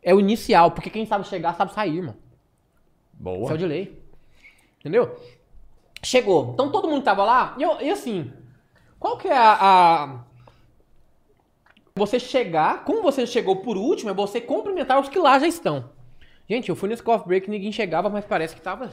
é 0.01 0.15
o 0.15 0.21
inicial. 0.21 0.71
Porque 0.71 0.89
quem 0.89 1.05
sabe 1.05 1.27
chegar, 1.27 1.53
sabe 1.55 1.73
sair, 1.73 1.97
irmão. 1.97 2.15
Boa. 3.11 3.43
Isso 3.43 3.53
é 3.53 3.57
de 3.57 3.65
lei. 3.65 4.01
Entendeu? 4.79 5.13
Chegou. 6.01 6.51
Então 6.53 6.71
todo 6.71 6.87
mundo 6.89 7.03
tava 7.03 7.25
lá. 7.25 7.55
E, 7.57 7.63
eu- 7.63 7.81
e 7.81 7.89
assim, 7.89 8.31
qual 8.99 9.17
que 9.17 9.27
é 9.27 9.35
a, 9.37 9.57
a- 9.59 10.19
Você 11.95 12.19
chegar, 12.19 12.83
como 12.85 13.01
você 13.01 13.27
chegou 13.27 13.57
por 13.57 13.75
último, 13.77 14.09
é 14.09 14.13
você 14.13 14.39
cumprimentar 14.41 14.99
os 14.99 15.09
que 15.09 15.19
lá 15.19 15.37
já 15.39 15.47
estão. 15.47 15.89
Gente, 16.49 16.69
eu 16.69 16.75
fui 16.75 16.89
nesse 16.89 17.01
coffee 17.01 17.27
break, 17.27 17.49
ninguém 17.49 17.71
chegava, 17.71 18.09
mas 18.09 18.25
parece 18.25 18.55
que 18.55 18.61
tava. 18.61 18.91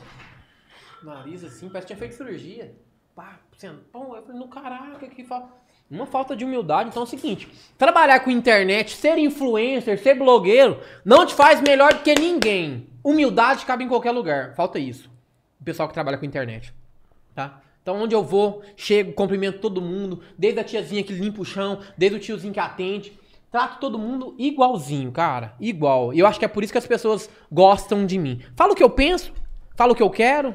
Nariz 1.03 1.42
assim, 1.42 1.68
parece 1.68 1.86
que 1.86 1.94
tinha 1.94 1.98
feito 1.98 2.14
cirurgia. 2.14 2.74
Pá, 3.14 3.40
pô, 3.92 4.16
eu 4.16 4.22
falei, 4.22 4.38
no 4.38 4.48
caraca, 4.48 5.07
que 5.09 5.24
falta. 5.24 5.61
Uma 5.90 6.07
falta 6.07 6.36
de 6.36 6.44
humildade. 6.44 6.90
Então 6.90 7.03
é 7.03 7.05
o 7.05 7.09
seguinte: 7.09 7.48
trabalhar 7.76 8.20
com 8.20 8.30
internet, 8.30 8.94
ser 8.94 9.18
influencer, 9.18 9.98
ser 10.01 10.14
blogueiro, 10.14 10.80
não 11.05 11.26
te 11.26 11.34
faz 11.34 11.61
melhor 11.61 11.92
do 11.92 12.01
que 12.01 12.14
ninguém. 12.14 12.86
Humildade 13.03 13.66
cabe 13.66 13.82
em 13.82 13.88
qualquer 13.88 14.12
lugar. 14.12 14.55
Falta 14.55 14.78
isso. 14.78 15.11
O 15.61 15.64
pessoal 15.64 15.88
que 15.88 15.94
trabalha 15.94 16.16
com 16.16 16.24
internet. 16.24 16.72
Tá? 17.34 17.61
Então, 17.82 18.01
onde 18.01 18.14
eu 18.14 18.22
vou, 18.22 18.62
chego, 18.76 19.12
cumprimento 19.12 19.59
todo 19.59 19.80
mundo, 19.80 20.22
desde 20.38 20.61
a 20.61 20.64
tiazinha 20.64 21.03
que 21.03 21.12
limpa 21.12 21.40
o 21.40 21.44
chão, 21.44 21.80
desde 21.96 22.16
o 22.16 22.20
tiozinho 22.20 22.53
que 22.53 22.61
atende. 22.61 23.18
Trato 23.51 23.80
todo 23.80 23.98
mundo 23.98 24.34
igualzinho, 24.38 25.11
cara. 25.11 25.55
Igual. 25.59 26.14
E 26.14 26.20
eu 26.20 26.26
acho 26.26 26.38
que 26.38 26.44
é 26.44 26.48
por 26.48 26.62
isso 26.62 26.72
que 26.72 26.78
as 26.78 26.86
pessoas 26.86 27.28
gostam 27.51 28.07
de 28.07 28.16
mim. 28.16 28.40
Falo 28.55 28.72
o 28.72 28.76
que 28.76 28.82
eu 28.82 28.90
penso, 28.90 29.32
falo 29.74 29.92
o 29.92 29.96
que 29.96 30.03
eu 30.03 30.11
quero. 30.11 30.55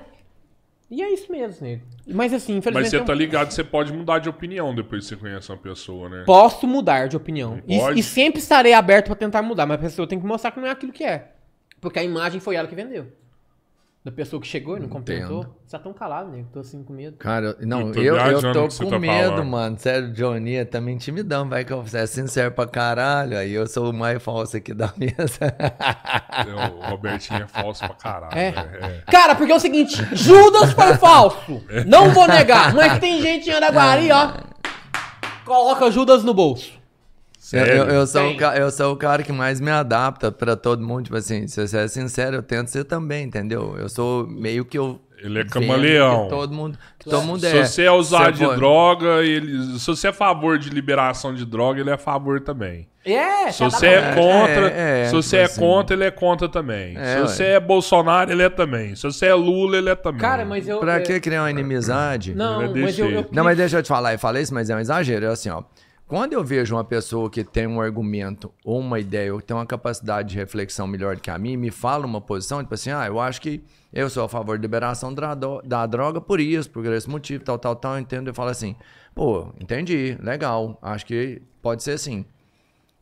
E 0.89 1.01
é 1.01 1.11
isso 1.11 1.31
mesmo, 1.31 1.65
nego. 1.65 1.83
Mas 2.07 2.31
assim, 2.31 2.53
Mas 2.53 2.59
infelizmente. 2.59 2.89
você 2.91 2.97
eu 2.97 3.05
tá 3.05 3.13
ligado, 3.13 3.51
você 3.51 3.63
pode 3.63 3.91
mudar 3.91 4.19
de 4.19 4.29
opinião 4.29 4.73
depois 4.73 5.03
que 5.03 5.09
você 5.09 5.15
conhece 5.15 5.51
uma 5.51 5.57
pessoa, 5.57 6.07
né? 6.07 6.23
Posso 6.25 6.67
mudar 6.67 7.07
de 7.07 7.17
opinião. 7.17 7.59
E, 7.67 7.77
e 7.99 8.03
sempre 8.03 8.39
estarei 8.39 8.73
aberto 8.73 9.07
pra 9.07 9.15
tentar 9.15 9.41
mudar, 9.41 9.65
mas 9.65 9.77
a 9.77 9.81
pessoa 9.81 10.07
tem 10.07 10.19
que 10.19 10.25
mostrar 10.25 10.51
que 10.51 10.59
não 10.59 10.67
é 10.67 10.71
aquilo 10.71 10.93
que 10.93 11.03
é. 11.03 11.31
Porque 11.81 11.99
a 11.99 12.03
imagem 12.03 12.39
foi 12.39 12.55
ela 12.55 12.67
que 12.67 12.75
vendeu. 12.75 13.07
Da 14.05 14.11
pessoa 14.11 14.39
que 14.39 14.47
chegou 14.47 14.77
e 14.77 14.79
não 14.81 14.87
completou. 14.87 15.39
Entendo. 15.39 15.55
Você 15.65 15.75
tá 15.77 15.79
tão 15.83 15.91
calado, 15.91 16.29
nego. 16.29 16.47
Tô 16.53 16.59
assim 16.59 16.83
com 16.83 16.93
medo. 16.93 17.17
Cara, 17.17 17.55
eu- 17.59 17.67
não, 17.67 17.87
Eu 17.87 17.91
tô 17.91 17.99
eu, 18.01 18.53
tô 18.53 18.69
você 18.69 18.83
com 18.83 18.91
tá 18.91 18.99
medo, 18.99 19.29
falando. 19.31 19.45
mano. 19.49 19.77
Sério, 19.79 20.13
Johnny 20.13 20.63
tá 20.63 20.79
me 20.79 20.91
intimidando, 20.91 21.49
vai 21.49 21.65
que 21.65 21.73
eu 21.73 21.83
é 21.91 22.05
sincero 22.05 22.51
pra 22.51 22.67
caralho. 22.67 23.35
Aí 23.35 23.51
eu 23.51 23.65
sou 23.65 23.89
o 23.89 23.93
mais 23.93 24.21
falso 24.21 24.55
aqui 24.57 24.75
da 24.75 24.93
mesa. 24.95 25.39
O 26.77 26.89
Robertinho 26.91 27.43
é 27.43 27.47
falso 27.47 27.79
pra 27.83 27.95
caralho. 27.95 28.37
É. 28.37 28.51
velho. 28.51 28.85
É. 28.85 29.01
Cara, 29.11 29.33
porque 29.33 29.51
é 29.51 29.55
o 29.55 29.59
seguinte, 29.59 29.95
Judas 30.15 30.71
foi 30.73 30.93
falso. 30.97 31.63
Não 31.87 32.11
vou 32.11 32.27
negar. 32.27 32.75
Mas 32.75 32.99
tem 32.99 33.19
gente 33.19 33.49
em 33.49 33.53
Araguari, 33.53 34.09
ó. 34.11 34.33
Coloca 35.45 35.89
Judas 35.89 36.23
no 36.23 36.33
bolso. 36.33 36.73
Eu, 37.53 37.59
Sério? 37.65 37.73
eu, 37.75 37.85
eu 37.89 38.07
sou 38.07 38.21
o, 38.23 38.41
eu 38.41 38.71
sou 38.71 38.93
o 38.93 38.95
cara 38.97 39.21
que 39.21 39.31
mais 39.31 39.59
me 39.61 39.69
adapta 39.69 40.31
pra 40.31 40.55
todo 40.55 40.81
mundo. 40.83 41.03
Tipo 41.03 41.17
assim, 41.17 41.47
se 41.47 41.65
você 41.67 41.77
é 41.77 41.87
sincero, 41.87 42.37
eu 42.37 42.43
tento 42.43 42.69
ser 42.69 42.85
também, 42.85 43.25
entendeu? 43.25 43.75
Eu 43.77 43.87
sou 43.87 44.25
meio 44.27 44.65
que 44.65 44.77
eu. 44.77 44.99
Ele 45.21 45.39
é 45.39 45.45
camaleão. 45.45 46.23
que 46.25 46.29
todo 46.29 46.53
mundo, 46.53 46.77
que 46.99 47.09
todo 47.09 47.23
mundo 47.23 47.39
Se 47.39 47.47
é. 47.47 47.63
você 47.65 47.83
é 47.83 47.91
usar 47.91 48.25
Se 48.25 48.31
de 48.39 48.45
for- 48.45 48.55
droga, 48.57 49.23
ele. 49.23 49.77
Se 49.79 49.87
você 49.87 50.07
é 50.07 50.09
a 50.09 50.13
favor 50.13 50.57
de 50.57 50.69
liberação 50.69 51.33
de 51.33 51.45
droga, 51.45 51.79
ele 51.79 51.89
é 51.89 51.93
a 51.93 51.97
favor 51.97 52.41
também. 52.41 52.87
É, 53.05 53.51
Se 53.51 53.59
tá 53.59 53.69
você 53.69 53.87
é 53.87 54.01
contra, 54.15 54.67
É, 54.71 55.01
é, 55.03 55.05
se 55.05 55.13
você 55.13 55.37
tipo 55.37 55.41
é 55.41 55.43
assim. 55.45 55.61
contra, 55.61 55.95
ele 55.95 56.03
é 56.03 56.11
contra 56.11 56.49
também. 56.49 56.97
É, 56.97 57.15
se 57.15 57.21
você 57.21 57.43
é 57.43 57.59
Bolsonaro, 57.59 58.31
ele 58.31 58.41
é 58.43 58.49
também. 58.49 58.95
Se 58.95 59.03
você 59.03 59.27
é 59.27 59.33
Lula, 59.35 59.77
ele 59.77 59.89
é 59.89 59.95
também. 59.95 60.19
Cara, 60.21 60.43
mas 60.43 60.67
eu. 60.67 60.79
Pra 60.79 60.97
eu- 60.99 61.03
que 61.03 61.19
criar 61.19 61.43
uma 61.43 61.51
inimizade? 61.51 62.33
Não, 62.35 62.61
é 62.61 62.67
mas 62.67 62.97
eu. 62.97 63.09
eu. 63.09 63.25
Não, 63.31 63.43
mas 63.43 63.55
deixa 63.57 63.77
eu 63.77 63.83
te 63.83 63.87
falar, 63.87 64.13
eu 64.13 64.19
falei 64.19 64.41
isso, 64.41 64.53
mas 64.53 64.69
é 64.69 64.75
um 64.75 64.79
exagero. 64.79 65.25
É 65.25 65.29
assim, 65.29 65.49
ó. 65.49 65.61
Quando 66.07 66.33
eu 66.33 66.43
vejo 66.43 66.75
uma 66.75 66.83
pessoa 66.83 67.29
que 67.31 67.43
tem 67.43 67.65
um 67.65 67.81
argumento 67.81 68.53
ou 68.63 68.79
uma 68.79 68.99
ideia, 68.99 69.33
ou 69.33 69.39
que 69.39 69.45
tem 69.45 69.57
uma 69.57 69.65
capacidade 69.65 70.29
de 70.29 70.35
reflexão 70.35 70.85
melhor 70.85 71.15
do 71.15 71.21
que 71.21 71.31
a 71.31 71.37
mim, 71.37 71.57
me 71.57 71.71
fala 71.71 72.05
uma 72.05 72.21
posição, 72.21 72.61
tipo 72.61 72.75
assim, 72.75 72.91
ah, 72.91 73.07
eu 73.07 73.19
acho 73.19 73.41
que 73.41 73.63
eu 73.91 74.07
sou 74.07 74.23
a 74.23 74.29
favor 74.29 74.57
da 74.57 74.61
liberação 74.61 75.11
da 75.11 75.33
dro- 75.33 75.61
da 75.65 75.85
droga 75.87 76.21
por 76.21 76.39
isso, 76.39 76.69
por 76.69 76.85
esse 76.85 77.09
motivo, 77.09 77.43
tal, 77.43 77.57
tal, 77.57 77.75
tal, 77.75 77.93
eu 77.95 77.99
entendo. 78.01 78.27
Eu 78.27 78.35
falo 78.35 78.49
assim, 78.51 78.75
pô, 79.15 79.47
entendi, 79.59 80.15
legal, 80.21 80.77
acho 80.79 81.05
que 81.07 81.41
pode 81.59 81.81
ser 81.81 81.91
assim. 81.93 82.23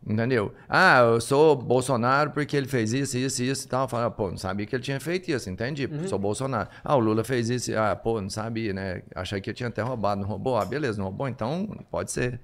Entendeu? 0.05 0.53
Ah, 0.67 0.99
eu 0.99 1.21
sou 1.21 1.55
Bolsonaro 1.55 2.31
porque 2.31 2.57
ele 2.57 2.67
fez 2.67 2.91
isso, 2.91 3.17
isso, 3.17 3.41
isso 3.41 3.65
e 3.65 3.69
tal. 3.69 3.87
Fala, 3.87 4.11
pô, 4.11 4.29
não 4.29 4.37
sabia 4.37 4.65
que 4.65 4.75
ele 4.75 4.83
tinha 4.83 4.99
feito 4.99 5.29
isso, 5.31 5.49
entendi. 5.49 5.89
Sou 6.09 6.19
Bolsonaro. 6.19 6.67
Ah, 6.83 6.95
o 6.97 6.99
Lula 6.99 7.23
fez 7.23 7.49
isso. 7.49 7.71
Ah, 7.77 7.95
pô, 7.95 8.19
não 8.19 8.29
sabia, 8.29 8.73
né? 8.73 9.01
Achei 9.15 9.39
que 9.39 9.49
ele 9.49 9.55
tinha 9.55 9.69
até 9.69 9.81
roubado, 9.81 10.19
não 10.21 10.27
roubou. 10.27 10.57
Ah, 10.57 10.65
beleza, 10.65 10.97
não 10.97 11.05
roubou, 11.05 11.27
então 11.29 11.67
pode 11.89 12.11
ser. 12.11 12.39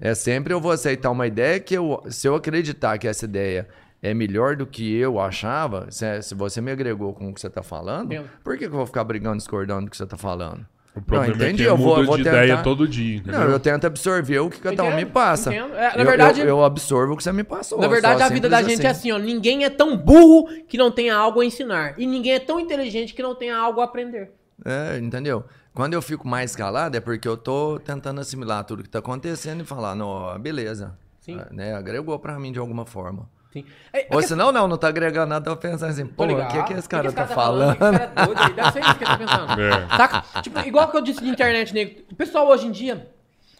É 0.00 0.14
sempre 0.14 0.52
eu 0.54 0.60
vou 0.60 0.72
aceitar 0.72 1.10
uma 1.10 1.26
ideia 1.26 1.60
que 1.60 1.74
eu, 1.74 2.02
se 2.08 2.26
eu 2.26 2.34
acreditar 2.34 2.96
que 2.98 3.06
essa 3.06 3.24
ideia 3.24 3.68
é 4.02 4.14
melhor 4.14 4.56
do 4.56 4.66
que 4.66 4.96
eu 4.96 5.20
achava, 5.20 5.86
se, 5.90 6.22
se 6.22 6.34
você 6.34 6.60
me 6.60 6.70
agregou 6.72 7.12
com 7.12 7.28
o 7.28 7.34
que 7.34 7.40
você 7.40 7.50
tá 7.50 7.62
falando, 7.62 8.08
por 8.42 8.54
que, 8.54 8.60
que 8.60 8.72
eu 8.72 8.78
vou 8.78 8.86
ficar 8.86 9.04
brigando, 9.04 9.36
discordando 9.36 9.84
do 9.86 9.90
que 9.90 9.96
você 9.96 10.06
tá 10.06 10.16
falando? 10.16 10.64
O 10.96 11.00
problema 11.02 11.36
Não, 11.36 11.44
é 11.44 11.48
entendi, 11.48 11.62
que 11.62 11.68
eu 11.68 11.76
vou- 11.76 12.04
vou 12.04 12.16
de 12.16 12.24
tentar- 12.24 12.44
ideia 12.44 12.62
todo 12.62 12.88
dia, 12.88 13.18
entendeu? 13.18 13.40
Não, 13.40 13.48
eu 13.50 13.60
tento 13.60 13.86
absorver 13.86 14.40
o 14.40 14.50
que 14.50 14.58
cada 14.58 14.82
um 14.82 14.96
me 14.96 15.04
passa. 15.06 15.54
entendo. 15.54 15.74
É, 15.76 15.96
na 15.96 16.02
Eu- 16.02 16.06
verdade- 16.06 16.40
eu, 16.40 16.46
eu 16.48 16.64
absorvo 16.64 17.12
o 17.12 17.16
que 17.16 17.22
você 17.22 17.30
me 17.32 17.44
passou. 17.44 17.78
Na 17.78 17.86
verdade, 17.86 18.20
a 18.22 18.28
vida 18.28 18.48
da 18.48 18.60
gente 18.62 18.84
é 18.84 18.88
assim, 18.90 19.12
ó. 19.12 19.18
Ninguém 19.18 19.64
é 19.64 19.70
tão 19.70 19.96
burro 19.96 20.48
que 20.66 20.76
não 20.76 20.90
tenha 20.90 21.14
algo 21.14 21.40
a 21.42 21.44
ensinar. 21.44 21.94
E 21.96 22.06
ninguém 22.06 22.32
é 22.32 22.40
tão 22.40 22.58
inteligente 22.58 23.14
que 23.14 23.22
não 23.22 23.36
tenha 23.36 23.56
algo 23.56 23.80
a 23.80 23.84
aprender. 23.84 24.32
É, 24.64 24.98
entendeu? 24.98 25.44
Quando 25.74 25.94
eu 25.94 26.02
fico 26.02 26.26
mais 26.26 26.54
calado 26.56 26.96
é 26.96 27.00
porque 27.00 27.26
eu 27.28 27.36
tô 27.36 27.78
tentando 27.78 28.20
assimilar 28.20 28.64
tudo 28.64 28.82
que 28.82 28.88
tá 28.88 28.98
acontecendo 28.98 29.62
e 29.62 29.64
falar, 29.64 29.94
não, 29.94 30.38
beleza. 30.38 30.96
Sim. 31.20 31.38
Ah, 31.40 31.46
Né, 31.50 31.74
agregou 31.74 32.18
pra 32.18 32.38
mim 32.38 32.50
de 32.52 32.58
alguma 32.58 32.84
forma. 32.84 33.28
Sim. 33.52 33.64
É, 33.92 34.06
Ou 34.10 34.18
é 34.20 34.22
que- 34.22 34.28
senão, 34.28 34.52
não, 34.52 34.68
não 34.68 34.76
tá 34.76 34.88
agregando 34.88 35.26
nada, 35.28 35.50
eu 35.50 35.56
pensando 35.56 35.90
assim, 35.90 36.06
pô, 36.06 36.24
o 36.24 36.46
que, 36.48 36.62
que 36.64 36.72
esse 36.74 36.88
cara 36.88 37.10
tá 37.12 37.26
falando? 37.26 37.76
falando? 37.76 37.98
Que 37.98 38.04
esse 38.04 38.14
cara 38.14 38.22
é 38.22 38.26
doido 38.26 38.40
aí? 38.42 38.52
Deve 38.52 38.72
ser 38.72 38.80
isso 38.80 38.94
que 38.96 39.04
ele 39.04 39.10
tá 39.10 39.18
pensando. 39.18 39.60
É. 39.60 39.96
Saca? 39.96 40.42
Tipo, 40.42 40.58
igual 40.60 40.88
que 40.90 40.96
eu 40.96 41.00
disse 41.00 41.20
de 41.20 41.28
internet, 41.28 41.74
nego. 41.74 42.00
O 42.10 42.14
pessoal 42.14 42.46
hoje 42.48 42.66
em 42.66 42.70
dia, 42.72 43.08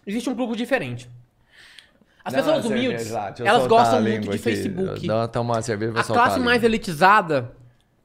existe 0.07 0.31
um 0.31 0.35
grupo 0.35 0.55
diferente. 0.57 1.11
As 2.25 2.35
pessoas 2.35 2.65
humildes, 2.65 3.11
elas 3.41 3.67
gostam 3.67 4.03
muito 4.03 4.31
de. 4.31 4.39
Facebook. 4.39 5.07
Dá 5.07 5.17
uma 5.17 5.29
tomar 5.29 5.55
uma 5.55 5.63
cerveja 5.63 5.93
pra 5.93 6.03
A 6.03 6.05
classe 6.05 6.39
mais 6.39 6.63
elitizada 6.63 7.53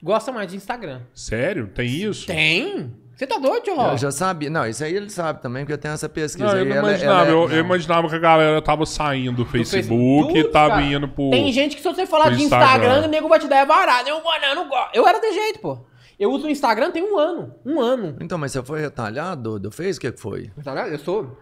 gosta 0.02 0.32
mais 0.32 0.50
de 0.50 0.56
Instagram. 0.56 1.02
Sério? 1.14 1.68
Tem 1.68 1.88
isso? 1.88 2.26
Tem? 2.26 2.96
Você 3.16 3.26
tá 3.26 3.38
doido, 3.38 3.64
Tio 3.64 3.76
Ró? 3.76 3.92
Eu 3.92 3.98
já 3.98 4.12
sabia. 4.12 4.50
Não, 4.50 4.68
isso 4.68 4.84
aí 4.84 4.94
ele 4.94 5.10
sabe 5.10 5.42
também, 5.42 5.64
porque 5.64 5.72
eu 5.74 5.78
tenho 5.78 5.94
essa 5.94 6.10
pesquisa 6.10 6.46
Não, 6.48 6.54
eu 6.58 6.64
aí. 6.64 6.70
não 6.70 6.76
ela- 6.76 6.90
imaginava. 6.90 7.20
ela 7.22 7.30
é- 7.30 7.32
eu, 7.32 7.50
eu 7.52 7.60
imaginava 7.60 8.10
que 8.10 8.16
a 8.16 8.20
galera 8.20 8.62
tava 8.62 8.86
saindo 8.86 9.38
do 9.38 9.46
Facebook, 9.46 10.34
Tudo, 10.34 10.38
e 10.38 10.52
tava 10.52 10.70
cara. 10.76 10.82
indo 10.84 11.08
pro. 11.08 11.30
Tem 11.30 11.52
gente 11.54 11.78
que 11.78 11.82
se 11.82 11.88
você 11.88 12.06
falar 12.06 12.30
de 12.32 12.44
Instagram, 12.44 12.68
Instagram. 12.76 13.08
o 13.08 13.10
nego 13.10 13.30
vai 13.30 13.40
te 13.40 13.48
dar 13.48 13.58
é 13.58 13.66
varada. 13.66 14.10
Eu, 14.10 14.22
não, 14.22 14.44
eu 14.50 14.56
não 14.56 14.68
gosto. 14.68 14.90
Eu 14.94 15.08
era 15.08 15.20
de 15.20 15.32
jeito, 15.32 15.60
pô. 15.60 15.80
Eu 16.20 16.30
uso 16.32 16.48
o 16.48 16.50
Instagram 16.50 16.92
tem 16.92 17.04
um 17.04 17.18
ano. 17.18 17.54
Um 17.66 17.80
ano. 17.82 18.18
Então, 18.22 18.38
mas 18.38 18.52
você 18.52 18.62
foi 18.64 18.82
retalhado 18.82 19.60
do, 19.60 19.72
Face? 19.72 19.98
O 19.98 20.02
que 20.02 20.12
foi? 20.12 20.52
Ligado? 20.58 20.90
Eu 20.90 21.00
sou. 21.00 21.38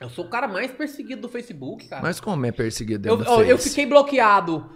Eu 0.00 0.08
sou 0.08 0.24
o 0.24 0.28
cara 0.28 0.46
mais 0.46 0.70
perseguido 0.70 1.22
do 1.22 1.28
Facebook, 1.28 1.88
cara. 1.88 2.02
Mas 2.02 2.20
como 2.20 2.46
é 2.46 2.52
perseguido 2.52 3.08
eu, 3.08 3.16
do 3.16 3.24
Face? 3.24 3.48
eu 3.50 3.58
fiquei 3.58 3.84
bloqueado. 3.86 4.70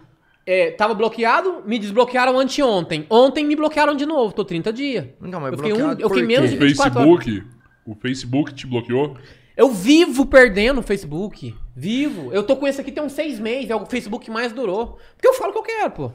É, 0.44 0.72
tava 0.72 0.92
bloqueado, 0.94 1.62
me 1.64 1.78
desbloquearam 1.78 2.38
anteontem. 2.38 3.06
Ontem 3.08 3.44
me 3.44 3.54
bloquearam 3.54 3.94
de 3.94 4.04
novo. 4.04 4.34
Tô 4.34 4.44
30 4.44 4.72
dias. 4.72 5.06
Não, 5.20 5.40
mas 5.40 5.52
eu 5.52 5.58
fiquei, 5.58 5.72
um, 5.72 5.76
bloqueado 5.76 6.02
eu 6.02 6.08
fiquei 6.08 6.24
menos 6.24 6.50
de 6.50 6.56
O 6.56 6.60
24 6.60 7.00
horas. 7.00 7.24
Facebook. 7.24 7.48
O 7.86 7.94
Facebook 7.94 8.54
te 8.54 8.66
bloqueou? 8.66 9.16
Eu 9.56 9.70
vivo 9.70 10.26
perdendo 10.26 10.78
o 10.80 10.82
Facebook. 10.82 11.54
Vivo. 11.76 12.32
Eu 12.32 12.42
tô 12.42 12.56
com 12.56 12.66
esse 12.66 12.80
aqui 12.80 12.90
tem 12.90 13.02
uns 13.02 13.12
seis 13.12 13.38
meses. 13.38 13.70
É 13.70 13.76
o 13.76 13.86
Facebook 13.86 14.24
que 14.24 14.30
mais 14.30 14.52
durou. 14.52 14.98
Porque 15.14 15.28
eu 15.28 15.34
falo 15.34 15.50
o 15.50 15.52
que 15.52 15.58
eu 15.58 15.62
quero, 15.62 15.90
pô. 15.90 16.12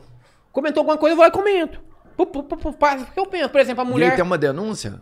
Comentou 0.51 0.81
alguma 0.81 0.97
coisa, 0.97 1.13
eu 1.13 1.17
vou 1.17 1.23
lá 1.23 1.29
e 1.29 1.31
comento. 1.31 1.79
Pô, 2.15 2.25
pô, 2.25 2.43
pô, 2.43 2.69
o 2.69 3.13
que 3.13 3.19
eu 3.19 3.25
penso. 3.27 3.49
Por 3.49 3.61
exemplo, 3.61 3.81
a 3.81 3.85
E 3.85 3.87
aí 3.87 3.93
mulher. 3.93 4.15
tem 4.15 4.23
uma 4.23 4.37
denúncia? 4.37 4.99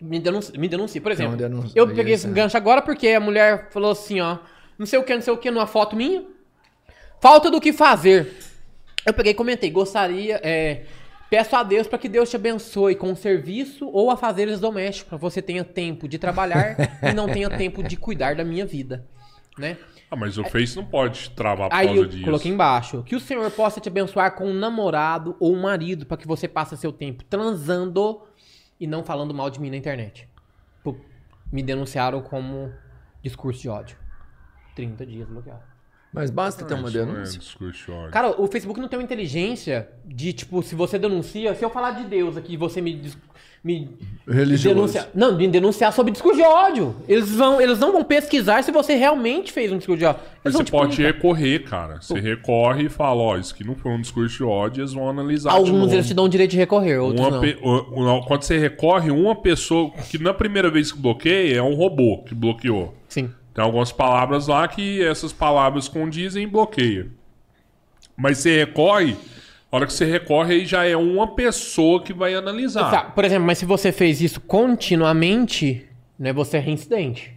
Me 0.00 0.18
denuncia, 0.18 0.58
me 0.58 0.68
denuncia. 0.68 1.00
Por 1.00 1.12
exemplo, 1.12 1.32
uma 1.32 1.38
denúncia, 1.38 1.72
eu 1.78 1.86
isso, 1.86 1.94
peguei 1.94 2.14
esse 2.14 2.26
é. 2.26 2.30
gancho 2.30 2.56
agora 2.56 2.82
porque 2.82 3.06
a 3.08 3.20
mulher 3.20 3.68
falou 3.70 3.92
assim, 3.92 4.20
ó. 4.20 4.38
Não 4.76 4.84
sei 4.84 4.98
o 4.98 5.04
que, 5.04 5.14
não 5.14 5.22
sei 5.22 5.32
o 5.32 5.36
que, 5.36 5.48
numa 5.50 5.66
foto 5.68 5.94
minha. 5.94 6.24
Falta 7.22 7.48
do 7.48 7.60
que 7.60 7.72
fazer. 7.72 8.34
Eu 9.06 9.14
peguei 9.14 9.30
e 9.30 9.34
comentei. 9.34 9.70
Gostaria. 9.70 10.40
é, 10.42 10.82
peço 11.30 11.54
a 11.54 11.62
Deus 11.62 11.86
para 11.86 11.96
que 11.96 12.08
Deus 12.08 12.28
te 12.28 12.34
abençoe 12.34 12.96
com 12.96 13.12
o 13.12 13.16
serviço 13.16 13.88
ou 13.92 14.10
a 14.10 14.16
fazeres 14.16 14.58
domésticos. 14.58 15.08
Para 15.08 15.18
você 15.18 15.40
tenha 15.40 15.62
tempo 15.62 16.08
de 16.08 16.18
trabalhar 16.18 16.76
e 17.00 17.14
não 17.14 17.28
tenha 17.28 17.48
tempo 17.48 17.80
de 17.80 17.96
cuidar 17.96 18.34
da 18.34 18.42
minha 18.44 18.66
vida. 18.66 19.06
Né? 19.56 19.78
Ah, 20.10 20.16
mas 20.16 20.36
o 20.36 20.42
Face 20.44 20.74
não 20.74 20.84
pode 20.84 21.30
travar 21.30 21.70
por 21.70 21.76
Aí 21.76 21.86
causa 21.86 22.00
eu 22.00 22.06
disso. 22.06 22.24
coloquei 22.24 22.50
embaixo. 22.50 23.04
Que 23.04 23.14
o 23.14 23.20
Senhor 23.20 23.48
possa 23.52 23.80
te 23.80 23.88
abençoar 23.88 24.34
com 24.34 24.46
um 24.48 24.54
namorado 24.54 25.36
ou 25.38 25.54
um 25.54 25.60
marido 25.62 26.04
para 26.04 26.16
que 26.16 26.26
você 26.26 26.48
passe 26.48 26.76
seu 26.76 26.92
tempo 26.92 27.22
transando 27.22 28.20
e 28.80 28.86
não 28.86 29.04
falando 29.04 29.32
mal 29.32 29.48
de 29.48 29.60
mim 29.60 29.70
na 29.70 29.76
internet. 29.76 30.28
Me 31.52 31.62
denunciaram 31.62 32.20
como 32.20 32.72
discurso 33.22 33.62
de 33.62 33.68
ódio. 33.68 33.96
30 34.74 35.06
dias 35.06 35.28
bloqueado. 35.28 35.71
Mas 36.12 36.30
basta 36.30 36.64
ter 36.64 36.74
uma 36.74 36.88
é 36.88 36.92
denúncia. 36.92 37.38
discurso 37.38 37.86
de 37.86 37.90
ódio. 37.90 38.10
Cara, 38.10 38.40
o 38.40 38.46
Facebook 38.46 38.78
não 38.78 38.86
tem 38.88 38.98
uma 38.98 39.04
inteligência 39.04 39.88
de, 40.04 40.32
tipo, 40.32 40.62
se 40.62 40.74
você 40.74 40.98
denuncia, 40.98 41.54
se 41.54 41.64
eu 41.64 41.70
falar 41.70 41.92
de 41.92 42.04
Deus 42.04 42.36
aqui, 42.36 42.54
você 42.54 42.82
me, 42.82 43.00
me 43.64 43.88
Religioso. 44.28 44.74
denunciar. 44.74 45.08
Não, 45.14 45.34
me 45.34 45.48
denunciar 45.48 45.90
sobre 45.90 46.12
discurso 46.12 46.36
de 46.36 46.44
ódio. 46.44 46.94
Eles 47.08 47.30
vão, 47.30 47.58
eles 47.62 47.78
não 47.78 47.92
vão 47.92 48.04
pesquisar 48.04 48.62
se 48.62 48.70
você 48.70 48.94
realmente 48.94 49.50
fez 49.52 49.72
um 49.72 49.78
discurso 49.78 50.00
de 50.00 50.04
ódio. 50.04 50.20
Eles 50.44 50.54
você 50.54 50.64
pode 50.64 51.00
recorrer, 51.02 51.60
cara. 51.64 51.98
Você 52.02 52.20
recorre 52.20 52.84
e 52.84 52.88
fala, 52.90 53.22
ó, 53.22 53.38
isso 53.38 53.54
aqui 53.54 53.64
não 53.64 53.74
foi 53.74 53.92
um 53.92 54.00
discurso 54.02 54.36
de 54.36 54.44
ódio, 54.44 54.82
eles 54.82 54.92
vão 54.92 55.08
analisar 55.08 55.50
de 55.52 55.56
Alguns 55.56 55.70
novo. 55.80 55.94
eles 55.94 56.06
te 56.06 56.12
dão 56.12 56.26
o 56.26 56.28
direito 56.28 56.50
de 56.50 56.58
recorrer, 56.58 56.98
outros 56.98 57.20
Uma 57.26 57.30
não. 57.30 57.40
pe- 57.40 57.54
Quando 58.26 58.42
você 58.42 58.58
recorre, 58.58 59.10
uma 59.10 59.34
pessoa 59.34 59.90
que 60.10 60.18
na 60.18 60.34
primeira 60.34 60.70
vez 60.70 60.92
que 60.92 60.98
bloqueia 60.98 61.56
é 61.56 61.62
um 61.62 61.74
robô 61.74 62.22
que 62.24 62.34
bloqueou. 62.34 62.94
Sim. 63.08 63.30
Tem 63.54 63.62
algumas 63.62 63.92
palavras 63.92 64.46
lá 64.46 64.66
que 64.66 65.02
essas 65.04 65.32
palavras 65.32 65.88
condizem 65.88 66.44
e 66.44 66.46
bloqueia. 66.46 67.08
Mas 68.16 68.38
você 68.38 68.58
recorre, 68.58 69.16
a 69.70 69.76
hora 69.76 69.86
que 69.86 69.92
você 69.92 70.04
recorre 70.04 70.54
aí 70.54 70.66
já 70.66 70.84
é 70.84 70.96
uma 70.96 71.34
pessoa 71.34 72.02
que 72.02 72.12
vai 72.12 72.34
analisar. 72.34 72.90
Tá, 72.90 73.04
por 73.04 73.24
exemplo, 73.24 73.44
mas 73.46 73.58
se 73.58 73.64
você 73.66 73.92
fez 73.92 74.20
isso 74.20 74.40
continuamente, 74.40 75.86
né, 76.18 76.32
você 76.32 76.56
é 76.56 76.60
reincidente. 76.60 77.34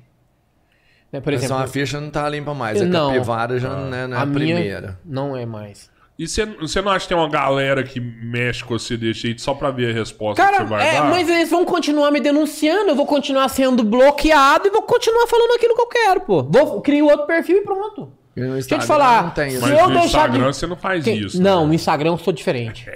Né, 1.11 1.21
por 1.21 1.31
Mas 1.31 1.43
exemplo, 1.43 1.61
uma 1.61 1.67
ficha 1.67 1.99
não 1.99 2.09
tá 2.09 2.27
limpa 2.27 2.53
mais. 2.53 2.81
A 2.81 2.85
Não. 2.85 3.07
capivara 3.11 3.59
já 3.59 3.69
não 3.69 3.93
é, 3.95 4.07
não 4.07 4.17
é 4.17 4.19
a 4.19 4.21
a 4.21 4.25
minha 4.25 4.33
primeira. 4.39 4.99
não 5.05 5.35
é 5.35 5.45
mais. 5.45 5.89
E 6.17 6.27
você, 6.27 6.45
você 6.45 6.81
não 6.81 6.91
acha 6.93 7.01
que 7.05 7.09
tem 7.09 7.17
uma 7.17 7.27
galera 7.29 7.83
que 7.83 7.99
mexe 7.99 8.63
com 8.63 8.77
você 8.79 8.95
desse 8.95 9.19
jeito 9.21 9.41
só 9.41 9.53
pra 9.53 9.69
ver 9.69 9.89
a 9.91 9.93
resposta 9.93 10.41
que 10.41 10.49
Cara, 10.49 10.63
você 10.63 10.69
vai 10.69 10.87
é, 10.87 10.93
dar? 10.93 11.09
mas 11.09 11.27
eles 11.27 11.49
vão 11.49 11.65
continuar 11.65 12.09
me 12.09 12.21
denunciando, 12.21 12.91
eu 12.91 12.95
vou 12.95 13.05
continuar 13.05 13.49
sendo 13.49 13.83
bloqueado 13.83 14.67
e 14.67 14.71
vou 14.71 14.81
continuar 14.83 15.27
falando 15.27 15.51
aquilo 15.55 15.75
que 15.75 15.81
eu 15.81 15.87
quero, 15.87 16.21
pô. 16.21 16.41
Vou 16.43 16.81
criar 16.81 17.03
outro 17.03 17.27
perfil 17.27 17.57
e 17.57 17.61
pronto. 17.61 18.13
No 18.35 18.53
Deixa 18.53 18.75
eu 18.75 18.79
te 18.79 18.85
falar. 18.85 19.23
Não 19.23 19.29
tem 19.31 19.47
isso. 19.49 19.61
Mas 19.61 19.69
se 19.75 19.79
eu 19.81 19.89
no 19.89 19.99
Instagram 19.99 20.39
de- 20.51 20.55
você 20.57 20.67
não 20.67 20.75
faz 20.75 21.03
Quem- 21.05 21.17
isso. 21.19 21.41
Não, 21.41 21.61
né? 21.61 21.67
no 21.67 21.73
Instagram 21.73 22.11
eu 22.11 22.17
sou 22.17 22.33
diferente. 22.33 22.85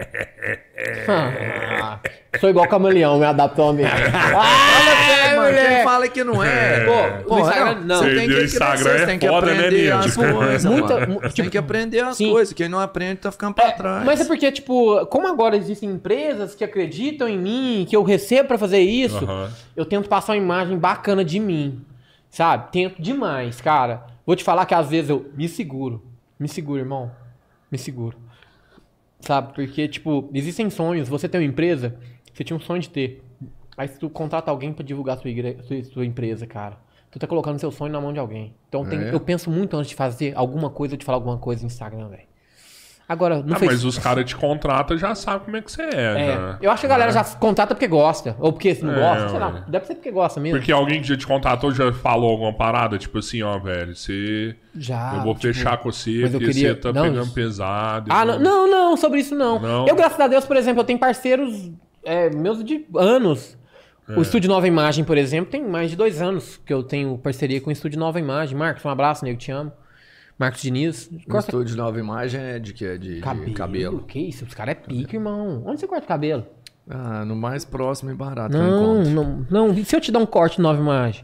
Ah, 1.07 1.99
sou 2.39 2.49
igual 2.49 2.67
camaleão, 2.67 3.17
me 3.19 3.25
adaptou 3.25 3.69
a 3.69 3.73
mim. 3.73 3.83
Ah, 4.41 5.35
Mano, 5.35 5.57
quem 5.57 5.83
fala 5.83 6.07
que 6.07 6.23
não 6.23 6.43
é? 6.43 6.85
Pô, 7.25 7.35
no 7.35 7.39
Instagram, 7.41 7.81
não. 7.85 7.97
Você 8.03 8.15
tem 8.15 8.27
que 8.27 8.43
Instagram 8.43 8.91
é 8.91 9.05
tem 9.05 9.19
que 9.19 9.27
foda, 9.27 9.45
né, 9.47 9.53
aprender 9.59 9.91
as 9.91 10.17
Nilton? 10.17 10.33
coisas, 10.37 10.65
Muita- 10.65 10.93
mano. 10.99 11.13
mu- 11.13 11.19
Tem 11.21 11.29
tipo, 11.29 11.49
que 11.49 11.57
aprender 11.57 11.99
as 12.03 12.17
sim. 12.17 12.31
coisas. 12.31 12.53
Quem 12.53 12.67
não 12.69 12.79
aprende 12.79 13.15
tá 13.21 13.31
ficando 13.31 13.53
pra 13.53 13.71
trás. 13.71 14.05
Mas 14.05 14.19
é 14.21 14.25
porque, 14.25 14.51
tipo, 14.51 15.05
como 15.07 15.27
agora 15.27 15.55
existem 15.55 15.89
empresas 15.89 16.55
que 16.55 16.63
acreditam 16.63 17.27
em 17.29 17.37
mim, 17.37 17.85
que 17.89 17.95
eu 17.95 18.03
recebo 18.03 18.47
pra 18.49 18.57
fazer 18.57 18.79
isso, 18.79 19.27
eu 19.75 19.85
tento 19.85 20.09
passar 20.09 20.33
uma 20.33 20.37
imagem 20.37 20.77
bacana 20.77 21.23
de 21.23 21.39
mim. 21.39 21.81
Sabe? 22.29 22.71
Tento 22.71 23.01
demais, 23.01 23.61
cara. 23.61 24.03
Vou 24.25 24.35
te 24.35 24.43
falar 24.43 24.65
que 24.65 24.73
às 24.73 24.89
vezes 24.89 25.09
eu 25.09 25.31
me 25.35 25.47
seguro. 25.47 26.03
Me 26.39 26.47
seguro, 26.47 26.79
irmão. 26.79 27.11
Me 27.71 27.77
seguro. 27.77 28.17
Sabe? 29.21 29.53
Porque, 29.53 29.87
tipo, 29.87 30.29
existem 30.33 30.69
sonhos. 30.69 31.07
Você 31.09 31.27
tem 31.27 31.41
uma 31.41 31.47
empresa, 31.47 31.95
você 32.39 32.43
tinha 32.45 32.55
um 32.55 32.59
sonho 32.59 32.81
de 32.81 32.89
ter. 32.89 33.21
Aí 33.77 33.87
se 33.89 33.99
tu 33.99 34.09
contrata 34.09 34.49
alguém 34.49 34.71
pra 34.73 34.83
divulgar 34.83 35.17
sua, 35.17 35.29
igre... 35.29 35.57
sua, 35.67 35.83
sua 35.83 36.05
empresa, 36.05 36.47
cara. 36.47 36.77
Tu 37.11 37.19
tá 37.19 37.27
colocando 37.27 37.59
seu 37.59 37.71
sonho 37.71 37.91
na 37.91 37.99
mão 37.99 38.13
de 38.13 38.19
alguém. 38.19 38.53
Então 38.69 38.85
tem- 38.85 38.99
É. 38.99 39.13
eu 39.13 39.19
penso 39.19 39.49
muito 39.51 39.75
antes 39.75 39.89
de 39.89 39.95
fazer 39.95 40.31
alguma 40.35 40.69
coisa, 40.69 40.95
de 40.95 41.03
falar 41.03 41.17
alguma 41.17 41.37
coisa 41.37 41.61
no 41.63 41.67
Instagram, 41.67 42.07
velho. 42.07 42.29
Agora, 43.07 43.37
no 43.37 43.41
Ah, 43.55 43.57
Facebook. 43.57 43.71
mas 43.73 43.83
os 43.85 43.97
caras 43.97 44.23
te 44.25 44.35
contratam 44.35 44.95
já 44.95 45.15
sabem 45.15 45.43
como 45.45 45.57
é 45.57 45.61
que 45.63 45.71
você 45.71 45.81
é. 45.81 45.87
É, 45.95 46.33
já. 46.35 46.57
eu 46.61 46.69
acho 46.71 46.81
que 46.81 46.85
a 46.85 46.89
galera 46.89 47.11
já 47.11 47.23
contata 47.23 47.73
porque 47.73 47.87
gosta. 47.87 48.35
Ou 48.39 48.53
porque 48.53 48.77
não 48.83 48.93
É, 48.93 48.99
gosta, 48.99 49.29
sei 49.29 49.39
lá. 49.39 49.65
Deve 49.67 49.85
ser 49.87 49.95
porque 49.95 50.11
gosta 50.11 50.39
mesmo. 50.39 50.59
Porque 50.59 50.71
alguém 50.71 51.01
que 51.01 51.07
já 51.07 51.17
te 51.17 51.25
contratou 51.25 51.71
já 51.71 51.91
falou 51.91 52.29
alguma 52.29 52.53
parada, 52.53 52.99
tipo 52.99 53.17
assim, 53.17 53.41
ó, 53.41 53.57
velho, 53.57 53.95
você. 53.95 54.55
Já. 54.75 55.15
eu 55.15 55.23
vou 55.23 55.33
tipo, 55.33 55.47
fechar 55.47 55.77
com 55.79 55.91
você 55.91 56.27
porque 56.29 56.45
queria- 56.45 56.75
você 56.75 56.81
tá 56.81 56.93
não, 56.93 57.01
pegando 57.01 57.31
pesado. 57.33 58.11
Ah, 58.13 58.23
não, 58.23 58.37
não, 58.39 58.69
não, 58.69 58.95
sobre 58.97 59.21
isso 59.21 59.33
não. 59.33 59.57
Não? 59.59 59.87
Eu, 59.87 59.95
graças 59.95 60.19
a 60.19 60.27
Deus, 60.27 60.45
por 60.45 60.55
exemplo, 60.55 60.81
eu 60.81 60.85
tenho 60.85 60.99
parceiros 60.99 61.71
é, 62.03 62.29
meus 62.29 62.63
de 62.63 62.85
anos. 62.95 63.57
É. 64.07 64.17
O 64.17 64.21
Estúdio 64.21 64.49
Nova 64.49 64.67
Imagem, 64.67 65.03
por 65.03 65.17
exemplo, 65.17 65.51
tem 65.51 65.63
mais 65.63 65.91
de 65.91 65.95
dois 65.95 66.21
anos 66.21 66.59
que 66.65 66.73
eu 66.73 66.81
tenho 66.83 67.17
parceria 67.17 67.61
com 67.61 67.69
o 67.69 67.73
Estúdio 67.73 67.99
Nova 67.99 68.19
Imagem. 68.19 68.57
Marcos, 68.57 68.83
um 68.83 68.89
abraço, 68.89 69.23
nego, 69.23 69.37
te 69.37 69.51
amo. 69.51 69.71
Marcos 70.37 70.61
Diniz. 70.61 71.07
O 71.07 71.29
Corta 71.29 71.49
estúdio 71.49 71.75
Nova 71.75 71.99
Imagem 71.99 72.39
é 72.39 72.59
de 72.59 72.73
quê? 72.73 72.97
De 72.97 73.15
de 73.15 73.21
cabelo. 73.21 73.53
cabelo. 73.53 74.03
Que 74.03 74.19
isso? 74.19 74.45
Os 74.45 74.53
caras 74.53 74.71
é 74.71 74.75
pique, 74.75 75.17
irmão. 75.17 75.63
Onde 75.65 75.81
você 75.81 75.87
corta 75.87 76.05
o 76.05 76.07
cabelo? 76.07 76.45
Ah, 76.89 77.23
no 77.25 77.35
mais 77.35 77.65
próximo 77.65 78.09
e 78.09 78.15
barato 78.15 78.57
Não, 78.57 79.03
não, 79.03 79.45
não. 79.49 79.73
E 79.73 79.85
se 79.85 79.95
eu 79.95 80.01
te 80.01 80.11
dar 80.11 80.19
um 80.19 80.25
corte 80.25 80.55
de 80.55 80.61
Nova 80.61 80.81
Imagem? 80.81 81.23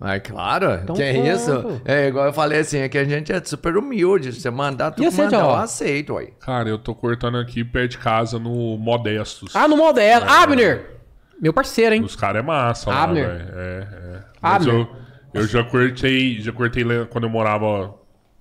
Ah, 0.00 0.14
é 0.14 0.20
claro. 0.20 0.74
Então 0.82 0.94
que 0.94 1.02
é 1.02 1.12
pronto. 1.12 1.28
isso? 1.28 1.80
É 1.84 2.06
igual 2.06 2.26
eu 2.26 2.32
falei 2.32 2.60
assim, 2.60 2.78
é 2.78 2.88
que 2.88 2.96
a 2.98 3.04
gente 3.04 3.32
é 3.32 3.42
super 3.44 3.76
humilde. 3.76 4.32
Se 4.32 4.40
você 4.40 4.50
mandar, 4.50 4.92
tu 4.92 5.02
você, 5.02 5.22
mandar, 5.24 5.40
eu 5.40 5.50
aceito, 5.54 6.14
ué. 6.14 6.28
Cara, 6.40 6.68
eu 6.68 6.78
tô 6.78 6.94
cortando 6.94 7.36
aqui 7.36 7.64
perto 7.64 7.92
de 7.92 7.98
casa 7.98 8.38
no 8.38 8.76
Modestos. 8.78 9.54
Ah, 9.56 9.66
no 9.66 9.76
Modelo. 9.76 10.24
Abner! 10.28 10.98
Meu 11.40 11.52
parceiro, 11.52 11.94
hein? 11.94 12.02
Os 12.02 12.16
caras 12.16 12.42
é 12.42 12.46
massa 12.46 12.90
lá, 12.90 13.02
Abner. 13.02 13.26
velho. 13.26 13.48
É, 13.54 13.88
é. 13.90 14.18
Mas 14.40 14.66
Abner. 14.66 14.74
eu, 14.74 15.40
eu 15.40 15.46
já 15.46 15.64
cortei, 15.64 16.40
já 16.40 16.52
cortei 16.52 16.84
quando 17.10 17.24
eu 17.24 17.30
morava 17.30 17.94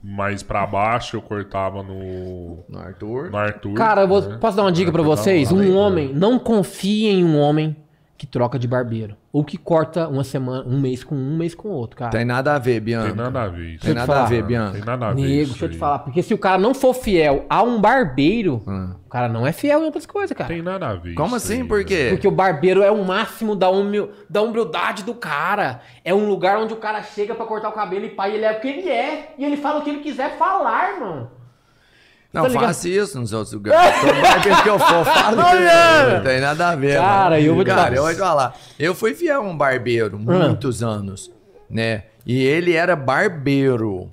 mais 0.03 0.43
pra 0.43 0.65
baixo, 0.65 1.17
eu 1.17 1.21
cortava 1.21 1.81
no, 1.83 2.63
No 2.69 2.79
Arthur. 2.79 3.29
no 3.31 3.37
Arthur. 3.37 3.73
Cara, 3.73 4.01
eu 4.01 4.07
vou, 4.07 4.21
né? 4.21 4.37
posso 4.39 4.55
dar 4.55 4.63
uma 4.63 4.71
dica 4.71 4.91
pra 4.91 5.01
vocês? 5.01 5.51
Um 5.51 5.75
homem, 5.75 6.13
não 6.13 6.37
confie 6.39 7.07
em 7.07 7.23
um 7.23 7.37
homem 7.39 7.75
que 8.17 8.25
troca 8.25 8.57
de 8.57 8.67
barbeiro. 8.67 9.15
Ou 9.31 9.43
que 9.43 9.57
corta 9.57 10.07
uma 10.07 10.23
semana, 10.23 10.63
um 10.67 10.79
mês 10.81 11.03
com 11.03 11.13
um, 11.13 11.33
um 11.33 11.37
mês 11.37 11.53
com 11.53 11.69
outro, 11.69 11.95
cara. 11.97 12.09
Tem 12.09 12.25
nada 12.25 12.55
a 12.55 12.57
ver, 12.57 12.73
Tem 12.75 12.81
Bianca. 12.81 13.13
nada 13.13 13.43
a 13.43 13.47
ver 13.47 13.75
isso. 13.75 13.85
Tem 13.85 13.93
nada 13.93 14.21
a 14.23 14.25
ver, 14.25 14.37
Tem 14.37 14.45
Bianca. 14.45 14.85
nada 14.85 15.07
a 15.09 15.13
ver 15.13 15.21
Nego, 15.21 15.49
deixa 15.49 15.65
eu 15.65 15.69
te 15.69 15.77
falar. 15.77 15.99
Porque 15.99 16.23
se 16.23 16.33
o 16.33 16.37
cara 16.37 16.57
não 16.57 16.73
for 16.73 16.95
fiel 16.95 17.45
a 17.47 17.61
um 17.61 17.79
barbeiro, 17.79 18.63
Hum. 18.67 18.95
o 19.05 19.09
cara 19.09 19.27
não 19.29 19.45
é 19.45 19.51
fiel 19.51 19.81
em 19.81 19.85
outras 19.85 20.07
coisas, 20.07 20.35
cara. 20.35 20.47
Tem 20.47 20.63
nada 20.63 20.87
a 20.87 20.95
ver 20.95 21.13
Como 21.13 21.35
assim? 21.35 21.61
aí, 21.61 21.67
Por 21.67 21.83
quê? 21.85 22.07
Porque 22.09 22.27
o 22.27 22.31
barbeiro 22.31 22.81
é 22.81 22.89
o 22.89 23.05
máximo 23.05 23.55
da, 23.55 23.69
humil... 23.69 24.09
da 24.27 24.41
humildade 24.41 25.03
do 25.03 25.13
cara. 25.13 25.81
É 26.03 26.11
um 26.13 26.27
lugar 26.27 26.57
onde 26.57 26.73
o 26.73 26.77
cara 26.77 27.03
chega 27.03 27.35
pra 27.35 27.45
cortar 27.45 27.69
o 27.69 27.73
cabelo 27.73 28.05
e 28.05 28.09
pai, 28.09 28.33
ele 28.33 28.45
é 28.45 28.51
o 28.53 28.59
que 28.59 28.67
ele 28.67 28.89
é. 28.89 29.35
E 29.37 29.45
ele 29.45 29.57
fala 29.57 29.79
o 29.79 29.83
que 29.83 29.89
ele 29.91 29.99
quiser 29.99 30.37
falar, 30.39 30.93
irmão. 30.95 31.36
Não, 32.33 32.43
Tá 32.43 32.49
faça 32.49 32.89
isso 32.89 33.19
nos 33.19 33.31
outros 33.33 33.53
lugares. 33.53 33.99
Todo 34.01 34.21
barbeiro 34.21 34.63
que 34.63 34.69
eu 34.69 34.79
for, 34.79 35.05
fala 35.05 35.43
que 35.43 35.55
Olha! 35.57 36.15
não 36.17 36.23
tem 36.23 36.41
nada 36.41 36.69
a 36.69 36.75
ver, 36.75 36.97
Cara, 36.97 37.29
mano. 37.35 37.41
eu 37.47 37.55
vou 37.55 37.63
te 37.63 37.67
Cara, 37.67 37.81
falar. 37.83 37.95
eu 37.95 38.03
vou 38.03 38.13
te 38.13 38.19
falar. 38.19 38.55
Eu 38.77 38.95
fui 38.95 39.13
fiel 39.15 39.41
a 39.41 39.43
um 39.45 39.57
barbeiro 39.57 40.19
muitos 40.19 40.83
anos, 40.83 41.31
né? 41.69 42.03
E 42.25 42.43
ele 42.43 42.73
era 42.73 42.95
barbeiro, 42.95 44.11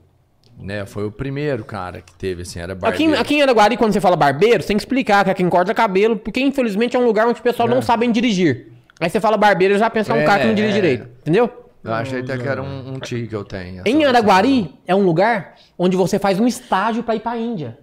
né? 0.58 0.86
Foi 0.86 1.04
o 1.04 1.10
primeiro 1.10 1.64
cara 1.64 2.00
que 2.00 2.14
teve, 2.14 2.42
assim, 2.42 2.60
era 2.60 2.72
Aqui, 2.72 2.80
barbeiro. 2.80 3.18
aqui 3.20 3.34
em 3.34 3.42
Araguari, 3.42 3.76
quando 3.76 3.92
você 3.92 4.00
fala 4.00 4.16
barbeiro, 4.16 4.62
você 4.62 4.68
tem 4.68 4.76
que 4.76 4.82
explicar 4.82 5.24
que 5.24 5.30
é 5.30 5.34
quem 5.34 5.48
corta 5.50 5.74
cabelo, 5.74 6.16
porque 6.16 6.40
infelizmente 6.40 6.96
é 6.96 6.98
um 6.98 7.04
lugar 7.06 7.26
onde 7.26 7.40
o 7.40 7.42
pessoal 7.42 7.68
não 7.68 7.82
sabem 7.82 8.10
dirigir. 8.12 8.68
Aí 9.00 9.10
você 9.10 9.20
fala 9.20 9.36
barbeiro, 9.36 9.76
já 9.76 9.90
pensa 9.90 10.16
é 10.16 10.22
um 10.22 10.24
cara 10.24 10.42
que 10.42 10.46
não 10.46 10.54
dirige 10.54 10.78
É. 10.78 10.80
direito, 10.80 11.08
entendeu? 11.20 11.50
Eu 11.82 11.92
achei 11.92 12.20
até 12.20 12.38
que 12.38 12.48
era 12.48 12.62
um, 12.62 12.94
um 12.94 12.98
tio 13.00 13.28
que 13.28 13.34
eu 13.34 13.44
tenho. 13.44 13.82
Em 13.84 14.04
Araguari 14.06 14.72
é 14.86 14.94
um 14.94 15.02
lugar 15.04 15.56
onde 15.76 15.96
você 15.98 16.18
faz 16.18 16.40
um 16.40 16.46
estágio 16.46 17.02
pra 17.02 17.14
ir 17.16 17.20
pra 17.20 17.36
Índia. 17.36 17.76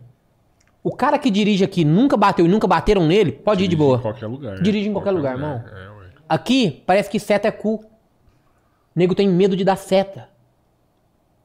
O 0.83 0.95
cara 0.95 1.17
que 1.19 1.29
dirige 1.29 1.63
aqui 1.63 1.85
nunca 1.85 2.17
bateu 2.17 2.45
e 2.45 2.49
nunca 2.49 2.65
bateram 2.67 3.05
nele, 3.05 3.31
pode 3.31 3.63
ir 3.63 3.67
de 3.67 3.75
Dirige 3.75 3.87
boa. 3.87 3.97
Em 3.97 4.01
qualquer 4.01 4.25
lugar. 4.27 4.61
Dirige 4.61 4.89
em 4.89 4.93
qualquer 4.93 5.11
lugar, 5.11 5.33
irmão. 5.35 5.63
É, 5.65 5.89
ué. 5.99 6.05
Aqui 6.27 6.81
parece 6.87 7.09
que 7.09 7.19
seta 7.19 7.47
é 7.47 7.51
cu. 7.51 7.83
Nego 8.95 9.13
tem 9.13 9.29
medo 9.29 9.55
de 9.55 9.63
dar 9.63 9.75
seta. 9.75 10.27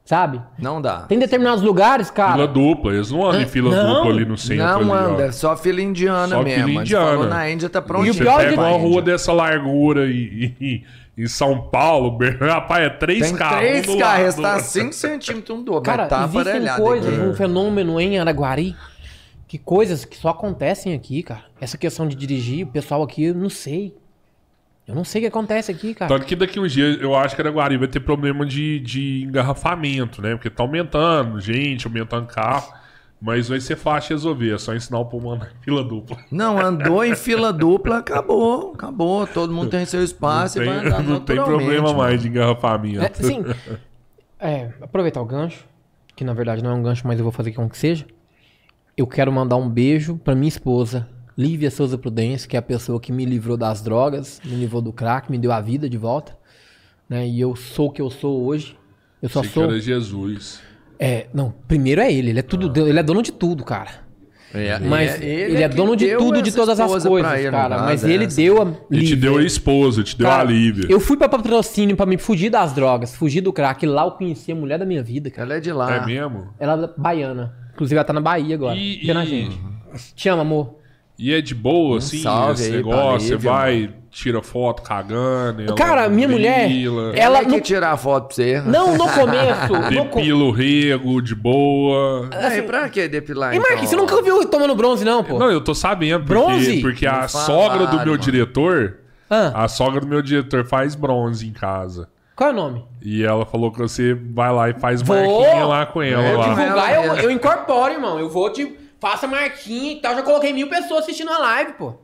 Sabe? 0.05 0.41
Não 0.57 0.80
dá. 0.80 1.01
Tem 1.01 1.18
determinados 1.18 1.62
lugares, 1.62 2.11
cara. 2.12 2.32
Fila 2.34 2.47
dupla, 2.47 2.95
eles 2.95 3.11
não 3.11 3.26
andam 3.26 3.43
em 3.43 3.47
fila 3.47 3.74
Não, 3.74 3.95
dupla 3.95 4.11
ali 4.12 4.24
no 4.24 4.39
centro. 4.39 4.64
Não 4.64 4.95
ali, 4.95 5.12
anda, 5.12 5.22
é 5.24 5.32
só 5.32 5.57
fila 5.57 5.82
indiana 5.82 6.28
Só 6.37 6.43
mesmo. 6.45 6.64
fila 6.68 6.80
indiana. 6.82 7.26
na 7.26 7.51
Índia, 7.51 7.68
tá 7.68 7.82
pronto. 7.82 8.07
E 8.07 8.11
o 8.11 8.14
pior 8.14 8.37
pega 8.39 8.51
de- 8.53 8.57
uma 8.59 8.70
rua 8.70 9.03
dessa 9.03 9.32
largura 9.32 10.07
e, 10.07 10.55
e- 10.61 10.84
em 11.18 11.26
São 11.26 11.61
Paulo, 11.61 12.18
rapaz, 12.39 12.84
é 12.87 12.91
três 12.91 13.20
Tem 13.22 13.34
carros. 13.37 13.59
três 13.59 13.87
carros, 13.97 14.37
lado. 14.37 14.59
tá 14.59 14.62
5 14.62 14.93
centímetros 14.93 15.59
um 15.59 15.62
do 15.64 15.72
outro. 15.72 15.91
Cara, 15.91 16.07
tá 16.07 16.24
existem 16.24 16.66
coisas, 16.76 17.18
um 17.18 17.34
fenômeno 17.34 18.01
em 18.01 18.16
Araguari, 18.18 18.76
que 19.47 19.59
coisas 19.59 20.05
que 20.05 20.16
só 20.16 20.30
acontecem 20.30 20.94
aqui, 20.94 21.22
cara. 21.22 21.44
Essa 21.61 21.78
questão 21.78 22.07
de 22.07 22.16
dirigir, 22.16 22.66
o 22.66 22.70
pessoal 22.70 23.03
aqui, 23.03 23.24
eu 23.24 23.34
não 23.34 23.49
sei. 23.49 23.97
Eu 24.86 24.94
não 24.94 25.05
sei 25.05 25.20
o 25.20 25.22
que 25.22 25.28
acontece 25.28 25.70
aqui, 25.70 25.94
cara. 25.94 26.09
Tanto 26.09 26.26
que 26.26 26.36
daqui 26.36 26.61
uns 26.61 26.72
dias 26.72 27.01
eu 27.01 27.14
acho 27.14 27.34
que 27.34 27.40
Araguari 27.40 27.76
vai 27.76 27.88
ter 27.88 28.01
problema 28.01 28.47
de, 28.47 28.78
de 28.80 29.24
engarrafamento, 29.24 30.22
né? 30.22 30.34
Porque 30.36 30.49
tá 30.49 30.62
aumentando 30.62 31.40
gente, 31.40 31.86
aumentando 31.86 32.26
carro. 32.26 32.72
Mas 33.20 33.49
vai 33.49 33.59
ser 33.61 33.76
fácil 33.76 34.14
resolver, 34.14 34.55
é 34.55 34.59
só 34.59 34.74
ensinar 34.74 34.99
o 34.99 35.07
povo 35.07 35.30
a 35.30 35.34
andar 35.34 35.51
em 35.51 35.62
fila 35.62 35.82
dupla. 35.82 36.18
Não, 36.30 36.59
andou 36.59 37.03
em 37.03 37.16
fila 37.16 37.51
dupla, 37.51 37.99
acabou. 37.99 38.72
Acabou. 38.74 39.26
Todo 39.26 39.53
mundo 39.53 39.70
tem 39.70 39.86
seu 39.86 40.05
espaço 40.05 40.59
Não 40.59 40.64
e 40.64 40.68
vai 40.68 40.78
tem, 40.80 40.88
andar 40.88 41.03
não 41.03 41.20
tem 41.20 41.36
problema 41.36 41.88
mano. 41.88 41.99
mais 41.99 42.20
de 42.20 42.28
engarrafamento. 42.28 43.01
É, 43.01 43.11
sim. 43.14 43.42
É, 44.38 44.70
aproveitar 44.82 45.22
o 45.22 45.24
gancho, 45.24 45.64
que 46.14 46.24
na 46.24 46.34
verdade 46.34 46.62
não 46.62 46.72
é 46.72 46.74
um 46.74 46.82
gancho, 46.82 47.07
mas 47.07 47.18
eu 47.18 47.24
vou 47.24 47.32
fazer 47.32 47.53
com 47.53 47.68
que 47.68 47.78
seja. 47.78 48.07
Eu 48.97 49.07
quero 49.07 49.30
mandar 49.30 49.57
um 49.57 49.68
beijo 49.68 50.16
pra 50.16 50.34
minha 50.34 50.49
esposa, 50.49 51.07
Lívia 51.36 51.70
Souza 51.70 51.99
Prudência, 51.99 52.49
que 52.49 52.57
é 52.57 52.59
a 52.59 52.62
pessoa 52.62 52.99
que 52.99 53.12
me 53.12 53.26
livrou 53.26 53.57
das 53.57 53.82
drogas, 53.82 54.40
me 54.42 54.55
livrou 54.57 54.80
do 54.80 54.90
crack, 54.90 55.30
me 55.30 55.36
deu 55.36 55.53
a 55.53 55.61
vida 55.61 55.86
de 55.86 55.99
volta. 55.99 56.34
Né? 57.07 57.28
E 57.28 57.38
eu 57.38 57.55
sou 57.55 57.88
o 57.88 57.90
que 57.90 58.01
eu 58.01 58.09
sou 58.09 58.42
hoje. 58.44 58.74
Eu 59.22 59.28
só 59.28 59.42
que 59.42 59.49
sou. 59.49 59.64
era 59.64 59.78
Jesus. 59.78 60.61
É, 60.99 61.26
não, 61.34 61.53
primeiro 61.68 62.01
é 62.01 62.11
ele, 62.11 62.30
ele 62.30 62.38
é 62.38 62.42
tudo, 62.42 62.88
ele 62.88 62.99
é 62.99 63.03
dono 63.03 63.22
de 63.22 63.32
tudo, 63.32 63.64
cara. 63.64 64.07
É, 64.55 64.78
Mas 64.78 65.20
é- 65.20 65.24
ele, 65.26 65.62
é 65.62 65.68
que 65.68 65.76
dono 65.76 65.94
de 65.94 66.16
tudo, 66.16 66.40
de 66.40 66.53
todas 66.53 66.80
as 66.80 66.90
coisas, 66.90 67.38
ele, 67.38 67.51
cara. 67.51 67.82
Mas 67.82 68.03
é 68.03 68.11
ele 68.11 68.26
deu 68.26 68.62
a 68.62 68.64
Ele 68.64 68.74
te 69.03 69.11
Lívia. 69.11 69.16
deu 69.16 69.36
a 69.36 69.42
esposa, 69.42 70.03
te 70.03 70.16
deu 70.16 70.26
Cara, 70.26 70.42
a 70.42 70.44
Lívia. 70.47 70.86
Eu 70.88 71.01
fui 71.01 71.18
pra 71.18 71.28
patrocínio 71.28 71.94
pra 71.97 72.07
me 72.07 72.16
fugir 72.16 72.49
das 72.49 72.72
drogas, 72.72 73.14
fugir 73.14 73.42
do 73.42 73.53
crack. 73.53 73.84
Lá 73.84 74.07
eu 74.07 74.12
conheci 74.12 74.53
a 74.53 74.55
mulher 74.55 74.78
da 74.78 74.86
minha 74.86 75.03
vida, 75.03 75.30
cara. 75.30 75.47
Ela 75.47 75.57
é 75.59 75.61
de 75.61 75.70
lá. 75.72 75.97
É 75.97 76.07
mesmo? 76.07 76.49
Ela 76.59 76.84
é 76.97 77.01
baiana. 77.01 77.65
Inclusive, 77.76 77.94
ela 77.96 78.04
tá 78.04 78.12
na 78.14 78.20
Bahia 78.20 78.54
agora. 78.56 78.74
E- 78.76 79.02
e- 79.02 79.26
gente. 79.26 79.60
Te 80.14 80.28
amo, 80.30 80.40
amor. 80.42 80.74
E 81.18 81.32
é 81.32 81.40
de 81.40 81.54
boa, 81.54 81.98
assim, 81.98 82.18
salve 82.18 82.54
esse 82.60 82.70
aí 82.70 82.76
negócio? 82.76 83.28
Você 83.28 83.36
vai, 83.36 83.90
tira 84.10 84.42
foto 84.42 84.82
cagando. 84.82 85.62
ela 85.62 85.74
Cara, 85.74 86.08
minha 86.10 86.28
mulher, 86.28 86.68
depila, 86.68 87.12
ela 87.16 87.42
não- 87.42 87.58
tirar 87.60 87.92
a 87.92 87.96
foto 87.96 88.26
pra 88.26 88.34
você. 88.34 88.60
Não, 88.60 88.96
no 88.98 89.08
começo. 89.08 89.72
Depila 89.88 90.44
o 90.44 90.50
rego 90.50 91.22
de 91.22 91.34
boa. 91.34 92.28
Aí, 92.32 92.60
pra 92.62 92.88
que 92.90 93.08
depilar 93.08 93.54
E 93.54 93.58
Marquinhos, 93.58 93.88
você 93.88 93.94
então? 93.94 94.06
nunca 94.06 94.22
viu 94.22 94.36
eu 94.42 94.46
tomando 94.48 94.74
bronze, 94.74 95.04
não, 95.06 95.24
pô? 95.24 95.38
Não, 95.38 95.50
eu 95.50 95.60
tô 95.62 95.74
sabendo. 95.74 96.24
Porque, 96.24 96.34
Bronze? 96.34 96.80
Porque 96.82 97.06
a 97.06 97.20
Não 97.22 97.28
sogra 97.28 97.78
do 97.78 97.84
falaram, 97.86 97.96
meu 98.04 98.06
mano. 98.12 98.18
diretor. 98.18 98.98
Ah, 99.30 99.64
A 99.64 99.68
sogra 99.68 100.00
do 100.00 100.06
meu 100.06 100.20
diretor 100.22 100.64
faz 100.66 100.94
bronze 100.94 101.46
em 101.46 101.52
casa. 101.52 102.08
Qual 102.37 102.51
é 102.51 102.53
o 102.53 102.57
nome? 102.57 102.84
E 103.03 103.24
ela 103.24 103.45
falou 103.47 103.72
que 103.72 103.78
você 103.78 104.14
vai 104.14 104.53
lá 104.53 104.68
e 104.70 104.74
faz 104.74 105.01
Vou. 105.03 105.16
marquinha 105.16 105.64
lá 105.66 105.87
com 105.87 106.03
ela. 106.03 106.22
É, 106.22 106.37
lá. 106.37 106.43
divulga. 106.45 106.62
Divulgar, 106.62 106.93
ela 106.93 107.07
eu, 107.16 107.22
eu 107.24 107.30
incorporo, 107.30 107.93
irmão. 107.95 108.18
Eu 108.18 108.28
vou 108.28 108.51
te. 108.53 108.76
Faça 109.01 109.26
marquinha 109.26 109.93
e 109.93 109.97
tal. 110.01 110.14
Já 110.14 110.22
coloquei 110.22 110.53
mil 110.53 110.68
pessoas 110.68 111.01
assistindo 111.05 111.30
a 111.30 111.39
live, 111.39 111.72
pô. 111.74 111.95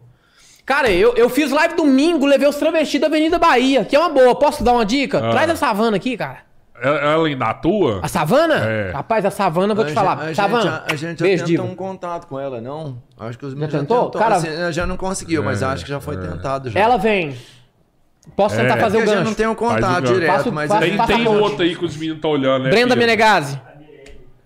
Cara, 0.65 0.91
eu, 0.91 1.15
eu 1.17 1.29
fiz 1.29 1.51
live 1.51 1.75
domingo, 1.75 2.25
levei 2.25 2.49
os 2.49 2.57
travestis 2.57 3.01
da 3.01 3.09
Avenida 3.09 3.39
Bahia, 3.39 3.85
que 3.85 3.97
é 3.97 3.99
uma 3.99 4.09
boa. 4.09 4.35
Posso 4.35 4.63
dar 4.63 4.73
uma 4.73 4.85
dica? 4.87 5.19
Ah. 5.19 5.31
Traz 5.31 5.51
a 5.51 5.57
savana 5.57 5.97
aqui, 5.97 6.17
cara. 6.17 6.39
Ela, 6.81 6.99
ela 6.99 7.27
ainda 7.29 7.47
atua? 7.47 8.01
A 8.03 8.09
savana? 8.09 8.55
É. 8.57 8.91
Rapaz, 8.93 9.25
a 9.25 9.31
savana, 9.31 9.73
eu 9.73 9.77
vou 9.77 9.85
te 9.85 9.93
A 9.93 9.95
falar. 9.95 10.17
gente- 10.27 10.33
a 10.33 10.35
savana, 10.35 10.85
gente, 10.89 10.93
a 10.93 10.97
gente 10.97 11.19
já 11.19 11.25
beijo, 11.25 11.45
tentou 11.47 11.65
diva. 11.65 11.73
um 11.73 11.77
contato 11.77 12.27
com 12.27 12.39
ela, 12.41 12.61
não? 12.61 12.99
Acho 13.19 13.39
que 13.39 13.47
os 13.47 13.53
Já 13.53 13.59
meninos 13.59 13.81
tentou? 13.81 14.11
Cara- 14.11 14.37
Assim, 14.37 14.49
já 14.73 14.87
não 14.87 14.97
conseguiu, 14.97 15.43
mas 15.45 15.63
acho 15.63 15.85
que 15.85 15.91
já 15.91 16.01
foi 16.01 16.17
tentado 16.17 16.71
já. 16.71 16.79
Ela 16.81 16.97
vem. 16.97 17.37
Posso 18.37 18.57
tentar 18.57 18.77
É. 18.77 18.81
fazer 18.81 18.99
o 18.99 19.03
a 19.03 19.05
gancho? 19.05 19.25
não 19.25 19.35
tem 19.35 19.47
um 19.47 19.55
Faz 19.55 19.71
o 19.71 19.75
contato 19.75 20.05
direto, 20.15 20.33
Faço- 20.33 20.53
mas 20.53 20.69
faço- 20.69 20.83
a 20.85 20.87
Tem, 20.87 20.97
Passa 20.97 21.13
tem 21.15 21.27
a 21.27 21.31
outro 21.31 21.63
aí 21.63 21.75
que 21.77 21.85
os 21.85 21.97
meninos 21.97 22.17
estão 22.17 22.31
olhando, 22.31 22.65
né? 22.65 22.71
Brenda? 22.71 22.95
Menegazzi. 22.97 23.61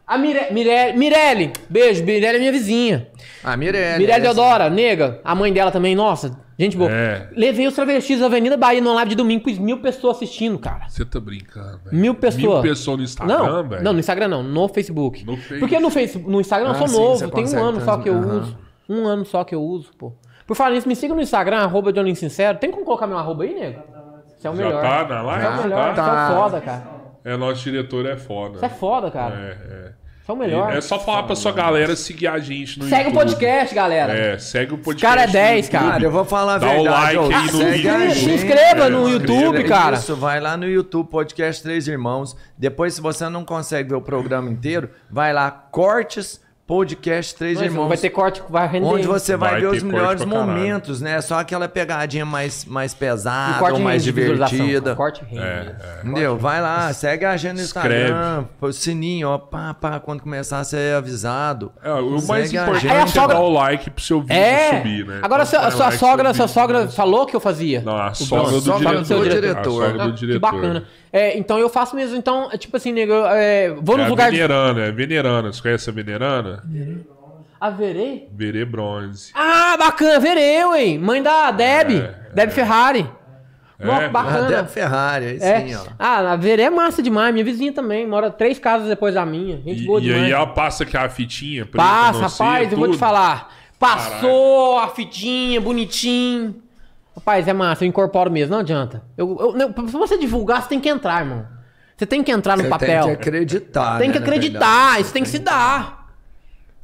A 0.07 0.17
Mire... 0.17 0.53
Mire... 0.53 0.93
Mirelle. 0.97 1.53
Beijo, 1.69 2.05
Mirelle 2.05 2.37
é 2.37 2.39
minha 2.39 2.53
vizinha. 2.53 3.09
Ah, 3.43 3.57
Mirelle. 3.57 3.99
Mirelle 3.99 4.25
essa. 4.27 4.35
Deodora, 4.35 4.71
nega. 4.71 5.21
A 5.25 5.35
mãe 5.35 5.53
dela 5.53 5.71
também, 5.73 5.95
nossa. 5.97 6.39
Gente 6.59 6.77
boa. 6.77 6.91
É. 6.91 7.29
Levei 7.37 7.67
os 7.67 7.75
travestis 7.75 8.21
da 8.21 8.27
Avenida 8.27 8.57
Bahia 8.57 8.81
numa 8.81 8.95
live 8.95 9.11
de 9.11 9.17
domingo 9.17 9.45
com 9.45 9.51
mil 9.63 9.79
pessoas 9.81 10.17
assistindo, 10.17 10.59
cara. 10.59 10.89
Você 10.89 11.05
tá 11.05 11.21
brincando, 11.21 11.81
velho. 11.85 11.97
Mil 11.97 12.15
pessoas. 12.15 12.43
Mil 12.43 12.63
pessoas 12.63 12.97
no 12.99 13.05
Instagram, 13.05 13.37
não, 13.39 13.69
velho. 13.69 13.83
não, 13.83 13.93
no 13.93 13.99
Instagram 13.99 14.29
não, 14.29 14.43
no 14.43 14.69
Facebook. 14.69 15.25
No 15.27 15.37
Face. 15.37 15.61
Porque 15.61 15.79
no, 15.79 15.91
face, 15.91 16.19
no 16.19 16.41
Instagram 16.41 16.69
eu 16.69 16.73
Ah, 16.73 16.79
sou 16.79 16.89
sim, 16.89 16.97
novo, 16.97 17.31
tem 17.31 17.45
um 17.45 17.63
ano 17.65 17.81
só 17.85 17.97
que 17.99 18.09
eu 18.09 18.17
uso. 18.19 18.59
Um 18.89 19.07
ano 19.07 19.27
só 19.27 19.45
que 19.45 19.55
eu 19.55 19.63
uso, 19.63 19.91
pô. 19.99 20.13
Por 20.47 20.55
falar 20.57 20.71
nisso, 20.71 20.87
me 20.89 20.95
siga 20.95 21.15
no 21.15 21.21
Instagram, 21.21 21.59
arroba 21.59 21.93
Johnny 21.93 22.15
Sincero. 22.15 22.59
Tem 22.59 22.71
como 22.71 22.85
colocar 22.85 23.07
meu 23.07 23.19
arroba 23.19 23.45
aí, 23.45 23.55
nego? 23.55 23.83
Você 24.37 24.47
é 24.47 24.51
o 24.51 24.55
Já 24.57 24.65
melhor. 24.65 24.83
tá 24.83 25.05
na 25.15 25.23
live? 25.23 25.43
Você 25.43 25.49
é 25.49 25.51
o 25.59 25.63
melhor, 25.63 25.95
Tá. 25.95 26.05
você 26.05 26.11
é 26.11 26.37
o 26.37 26.41
foda, 26.43 26.61
cara. 26.61 26.83
É, 27.25 27.37
nosso 27.37 27.63
diretor 27.65 28.07
é 28.07 28.17
foda. 28.17 28.59
Você 28.59 28.67
é 28.67 28.69
foda, 28.69 29.11
cara. 29.11 29.35
É, 29.35 29.49
é. 29.89 29.93
São 30.25 30.35
o 30.35 30.39
melhor. 30.39 30.73
É 30.75 30.81
só 30.81 30.99
falar 30.99 31.23
pra 31.25 31.37
sua 31.37 31.53
galera 31.53 31.95
seguir 31.95 32.27
a 32.27 32.39
gente 32.39 32.79
no 32.81 32.87
Segue 32.87 33.11
o 33.11 33.13
YouTube. 33.13 33.31
podcast, 33.31 33.75
galera. 33.75 34.13
É, 34.13 34.39
segue 34.39 34.75
o 34.75 34.79
podcast. 34.79 35.03
cara 35.07 35.23
é 35.23 35.27
no 35.27 35.33
10, 35.33 35.67
YouTube. 35.67 35.89
cara. 35.91 36.03
Eu 36.05 36.11
vou 36.11 36.25
falar 36.25 36.55
a 36.55 36.59
Dá 36.59 36.67
o 36.67 36.71
verdade. 36.83 36.91
like 36.91 37.17
ó, 37.17 37.23
aí 37.39 37.47
no 37.47 37.53
segue 37.59 37.71
vídeo. 37.77 37.95
a 37.95 37.99
Se 38.11 38.15
gente. 38.21 38.35
inscreva 38.35 38.89
no 38.91 39.09
É, 39.09 39.11
YouTube, 39.13 39.45
inscreva. 39.59 39.69
cara. 39.69 39.97
Isso, 39.97 40.17
vai 40.17 40.41
lá 40.41 40.57
no 40.57 40.69
YouTube, 40.69 41.09
Podcast 41.09 41.63
Três 41.63 41.87
Irmãos. 41.89 42.37
Depois, 42.59 42.95
se 42.95 43.01
você 43.01 43.29
não 43.29 43.45
consegue 43.45 43.89
ver 43.91 43.95
o 43.97 44.01
programa 44.03 44.51
inteiro, 44.51 44.91
vai 45.09 45.33
lá, 45.33 45.49
Cortes, 45.51 46.41
Podcast 46.67 47.37
Três 47.37 47.59
Mas 47.59 47.67
Irmãos. 47.67 47.87
Vai 47.87 47.97
ter 47.97 48.11
corte 48.11 48.43
que 48.43 48.51
vai 48.51 48.67
render. 48.67 48.87
Onde 48.87 49.07
você 49.07 49.37
vai, 49.37 49.53
Vai 49.53 49.61
ver 49.61 49.67
os 49.69 49.73
corte 49.75 49.85
melhores 49.87 50.25
momentos, 50.25 51.01
né? 51.01 51.21
Só 51.21 51.39
aquela 51.39 51.69
pegadinha 51.69 52.27
mais, 52.27 52.65
mais 52.65 52.93
pesada 52.93 53.61
corte 53.61 53.75
ou 53.75 53.81
mais 53.81 54.03
divertida. 54.03 54.97
Corte 54.97 55.23
rende. 55.25 55.41
É, 55.45 56.01
Entendeu? 56.03 56.37
Vai 56.37 56.61
lá, 56.61 56.93
segue 56.93 57.25
a 57.25 57.37
gente 57.37 57.55
no. 57.59 57.61
Instagram, 57.63 58.47
o 58.61 58.73
sininho, 58.73 59.29
ó, 59.29 59.39
pá, 59.39 59.75
pá, 59.75 60.01
quando 60.01 60.23
começar 60.23 60.59
a 60.59 60.65
ser 60.65 60.95
avisado. 60.97 61.71
É, 61.85 61.93
o 61.93 62.21
mais 62.27 62.47
Segue 62.51 62.59
a 62.59 62.63
importante 62.63 62.89
a 62.89 62.95
é 62.95 63.07
sogra- 63.07 63.35
dar 63.37 63.41
o 63.43 63.49
like 63.53 63.91
pro 63.91 64.03
seu 64.03 64.21
vídeo 64.21 64.35
É. 64.37 64.77
subir, 64.79 65.07
né? 65.07 65.21
Agora, 65.23 65.45
Então, 65.45 65.61
sua, 65.61 65.71
dá 65.71 65.71
sua 65.71 65.87
like 65.87 65.99
sogra, 65.99 66.35
sua 66.35 66.49
sogra 66.49 66.89
falou 66.89 67.27
que 67.27 67.37
eu 67.37 67.41
fazia. 67.41 67.81
Não, 67.83 67.97
a 67.97 68.11
O 68.11 68.15
sogra 68.17 68.51
do 68.51 68.61
sogra 68.61 68.79
diretor. 68.89 69.01
do 69.03 69.07
seu 69.07 69.23
diretor. 69.29 69.61
A 69.85 69.87
sogra 69.87 70.03
Ah, 70.03 70.07
do 70.09 70.13
que 70.15 70.19
diretor. 70.19 70.41
bacana. 70.41 70.85
É, 71.13 71.39
então 71.39 71.59
eu 71.59 71.69
faço 71.69 71.95
mesmo. 71.95 72.17
Então, 72.17 72.49
é 72.53 72.59
tipo 72.59 72.77
assim, 72.77 72.93
nego, 72.93 73.13
é, 73.29 73.71
vou 73.81 73.95
É 73.95 73.99
nos 73.99 74.07
a 74.07 74.11
lugares. 74.11 74.35
venerana, 74.35 74.81
é 74.87 74.91
venerana. 74.93 75.53
Você 75.53 75.63
conhece 75.63 75.89
a 75.89 75.93
venerana? 75.93 76.56
A 77.61 77.71
Verê? 77.71 78.29
Verê 78.33 78.65
Bronze. 78.65 79.33
Ah, 79.35 79.77
bacana, 79.79 80.21
Verê, 80.21 80.63
hein? 80.77 80.99
Mãe 80.99 81.23
da 81.23 81.51
Deb. 81.51 81.91
É, 81.93 82.31
Deb 82.35 82.51
Ferrari. 82.51 83.09
Ó, 83.83 83.93
É, 84.01 84.09
bacana. 84.09 84.47
Até 84.47 84.57
a 84.57 84.65
Ferrari, 84.65 85.25
aí 85.27 85.39
É. 85.41 85.61
sim, 85.67 85.75
ó. 85.75 85.83
Ah, 85.99 86.33
a 86.33 86.37
Verê 86.37 86.63
é 86.63 86.71
massa 86.71 87.03
demais. 87.03 87.33
Minha 87.33 87.45
vizinha 87.45 87.73
também. 87.73 88.07
Mora 88.07 88.31
três 88.31 88.59
casas 88.59 88.89
depois 88.89 89.15
da 89.15 89.25
minha. 89.27 89.57
Gente 89.63 89.83
E, 89.83 89.87
boa 89.87 90.01
e 90.01 90.05
demais. 90.05 90.25
aí 90.25 90.33
ela 90.33 90.47
passa 90.47 90.83
aqui 90.85 90.97
a 90.97 91.09
fitinha 91.09 91.65
preta 91.67 91.79
Passa, 91.87 92.21
rapaz, 92.45 92.71
eu 92.73 92.79
vou 92.79 92.87
te 92.89 92.91
tudo. 92.93 92.99
falar. 93.01 93.53
Passou 93.79 94.79
a 94.79 94.89
fitinha, 94.89 95.61
bonitinho. 95.61 96.57
Rapaz, 97.15 97.49
é 97.49 97.53
massa, 97.53 97.85
eu 97.85 97.89
incorporo 97.89 98.31
mesmo, 98.31 98.53
não 98.53 98.61
adianta. 98.61 99.03
Eu, 99.17 99.37
eu, 99.41 99.53
não, 99.55 99.73
pra 99.73 99.85
você 99.85 100.19
divulgar, 100.19 100.63
você 100.63 100.69
tem 100.69 100.81
que 100.81 100.89
entrar, 100.89 101.21
irmão. 101.23 101.47
Você 101.97 102.05
tem 102.05 102.23
que 102.23 102.31
entrar 102.31 102.57
no 102.59 102.65
Você 102.65 102.69
papel. 102.69 103.05
tem 103.05 103.17
que 103.17 103.21
acreditar. 103.29 103.99
Tem 103.99 104.09
né, 104.09 104.13
que 104.13 104.19
acreditar, 104.19 104.59
verdade. 104.85 105.01
isso 105.03 105.13
tem 105.15 105.23
que 105.23 105.29
se 105.31 105.39
dar. 105.39 105.96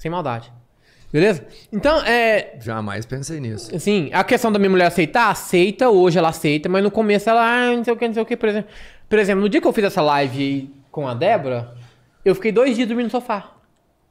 Sem 0.03 0.11
maldade. 0.11 0.53
Beleza? 1.13 1.47
Então, 1.73 2.05
é. 2.05 2.57
Jamais 2.61 3.07
pensei 3.07 3.39
nisso. 3.39 3.73
Assim, 3.73 4.11
a 4.13 4.25
questão 4.25 4.51
da 4.51 4.59
minha 4.59 4.69
mulher 4.69 4.87
aceitar, 4.87 5.31
aceita, 5.31 5.89
hoje 5.91 6.19
ela 6.19 6.31
aceita, 6.31 6.69
mas 6.69 6.83
no 6.83 6.91
começo 6.91 7.31
ela, 7.31 7.41
ah, 7.41 7.77
não 7.77 7.85
sei 7.85 7.93
o 7.93 7.97
que, 7.97 8.09
não 8.09 8.15
sei 8.15 8.23
o 8.25 8.27
que, 8.27 8.37
por 8.37 8.49
exemplo. 8.49 8.69
Por 9.09 9.17
exemplo, 9.21 9.43
no 9.43 9.49
dia 9.49 9.61
que 9.61 9.67
eu 9.69 9.73
fiz 9.73 9.85
essa 9.85 10.03
live 10.03 10.43
aí 10.43 10.71
com 10.91 11.07
a 11.07 11.15
Débora, 11.15 11.73
eu 12.25 12.35
fiquei 12.35 12.51
dois 12.51 12.75
dias 12.75 12.89
dormindo 12.89 13.05
no 13.05 13.11
sofá. 13.13 13.53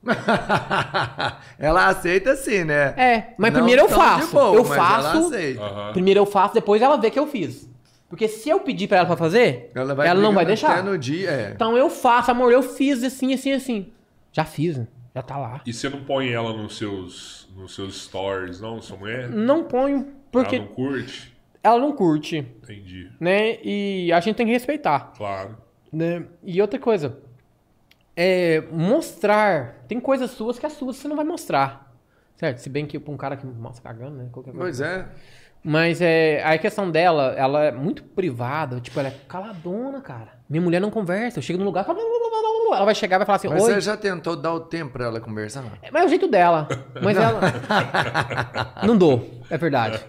ela 1.59 1.87
aceita 1.87 2.37
sim, 2.37 2.63
né? 2.63 2.93
É, 2.95 3.33
mas 3.37 3.51
Não 3.51 3.59
primeiro 3.59 3.81
eu 3.81 3.89
faço. 3.89 4.31
boa, 4.31 4.55
eu 4.55 4.65
ela 4.65 4.75
faço. 4.75 5.29
Aham. 5.59 5.91
Primeiro 5.91 6.21
eu 6.21 6.25
faço, 6.25 6.53
depois 6.53 6.81
ela 6.81 6.95
vê 6.95 7.11
que 7.11 7.19
eu 7.19 7.27
fiz. 7.27 7.69
Porque 8.07 8.29
se 8.29 8.47
eu 8.47 8.61
pedir 8.61 8.87
pra 8.87 8.99
ela 8.99 9.07
pra 9.07 9.17
fazer, 9.17 9.69
ela, 9.75 10.21
não 10.21 10.33
vai 10.33 10.45
deixar. 10.45 10.71
Até 10.71 10.83
no 10.83 10.97
dia, 10.97 11.31
é. 11.31 11.51
Então 11.53 11.75
eu 11.75 11.89
faço, 11.89 12.31
amor, 12.31 12.53
eu 12.53 12.63
fiz 12.63 13.03
assim, 13.03 13.33
assim, 13.33 13.51
assim. 13.51 13.91
Já 14.31 14.45
fiz, 14.45 14.77
né? 14.77 14.87
Já 15.13 15.21
tá 15.21 15.37
lá. 15.37 15.61
E 15.65 15.73
você 15.73 15.89
não 15.89 16.03
põe 16.03 16.29
ela 16.31 16.53
nos 16.53 16.77
seus, 16.77 17.49
nos 17.55 17.75
seus 17.75 18.03
stories, 18.03 18.61
não, 18.61 18.81
sua 18.81 18.97
mulher? 18.97 19.29
Não 19.29 19.63
ponho, 19.65 20.07
porque 20.31 20.55
Ela 20.55 20.65
não 20.65 20.73
curte? 20.73 21.37
ela 21.63 21.79
não 21.79 21.91
curte, 21.93 22.37
Entendi. 22.37 23.11
né? 23.19 23.57
E 23.63 24.11
a 24.13 24.19
gente 24.19 24.35
tem 24.35 24.45
que 24.45 24.51
respeitar. 24.51 25.11
Claro. 25.15 25.57
Né? 25.91 26.25
E 26.43 26.61
outra 26.61 26.79
coisa, 26.79 27.17
é 28.15 28.61
mostrar. 28.71 29.83
Tem 29.87 29.99
coisas 29.99 30.31
suas 30.31 30.57
que 30.57 30.65
as 30.65 30.73
suas 30.73 30.95
você 30.97 31.07
não 31.07 31.15
vai 31.15 31.25
mostrar. 31.25 31.93
Certo? 32.37 32.57
Se 32.59 32.69
bem 32.69 32.85
que 32.87 32.97
pra 32.99 33.13
um 33.13 33.17
cara 33.17 33.37
que 33.37 33.45
mostra 33.45 33.83
cagando, 33.83 34.17
né? 34.17 34.29
Qualquer 34.31 34.51
coisa. 34.51 34.63
Pois 34.63 34.81
é. 34.81 35.07
Mas 35.63 36.01
é, 36.01 36.43
a 36.43 36.57
questão 36.57 36.89
dela, 36.89 37.35
ela 37.37 37.65
é 37.65 37.71
muito 37.71 38.03
privada. 38.03 38.79
Tipo, 38.79 38.99
ela 38.99 39.09
é 39.09 39.15
caladona, 39.27 40.01
cara. 40.01 40.39
Minha 40.49 40.61
mulher 40.61 40.81
não 40.81 40.89
conversa. 40.89 41.37
Eu 41.37 41.43
chego 41.43 41.59
no 41.59 41.65
lugar, 41.65 41.85
ela 42.75 42.85
vai 42.85 42.95
chegar 42.95 43.15
e 43.15 43.19
vai 43.19 43.25
falar 43.25 43.35
assim: 43.37 43.47
Mas 43.47 43.63
Oi. 43.63 43.73
você 43.73 43.81
já 43.81 43.97
tentou 43.97 44.35
dar 44.35 44.53
o 44.53 44.59
tempo 44.61 44.91
pra 44.93 45.05
ela 45.05 45.19
conversar? 45.19 45.63
Mas 45.91 46.03
é 46.03 46.05
o 46.05 46.09
jeito 46.09 46.27
dela. 46.27 46.67
Mas 47.01 47.17
ela. 47.17 47.39
não 48.85 48.97
dou, 48.97 49.41
é 49.49 49.57
verdade. 49.57 49.99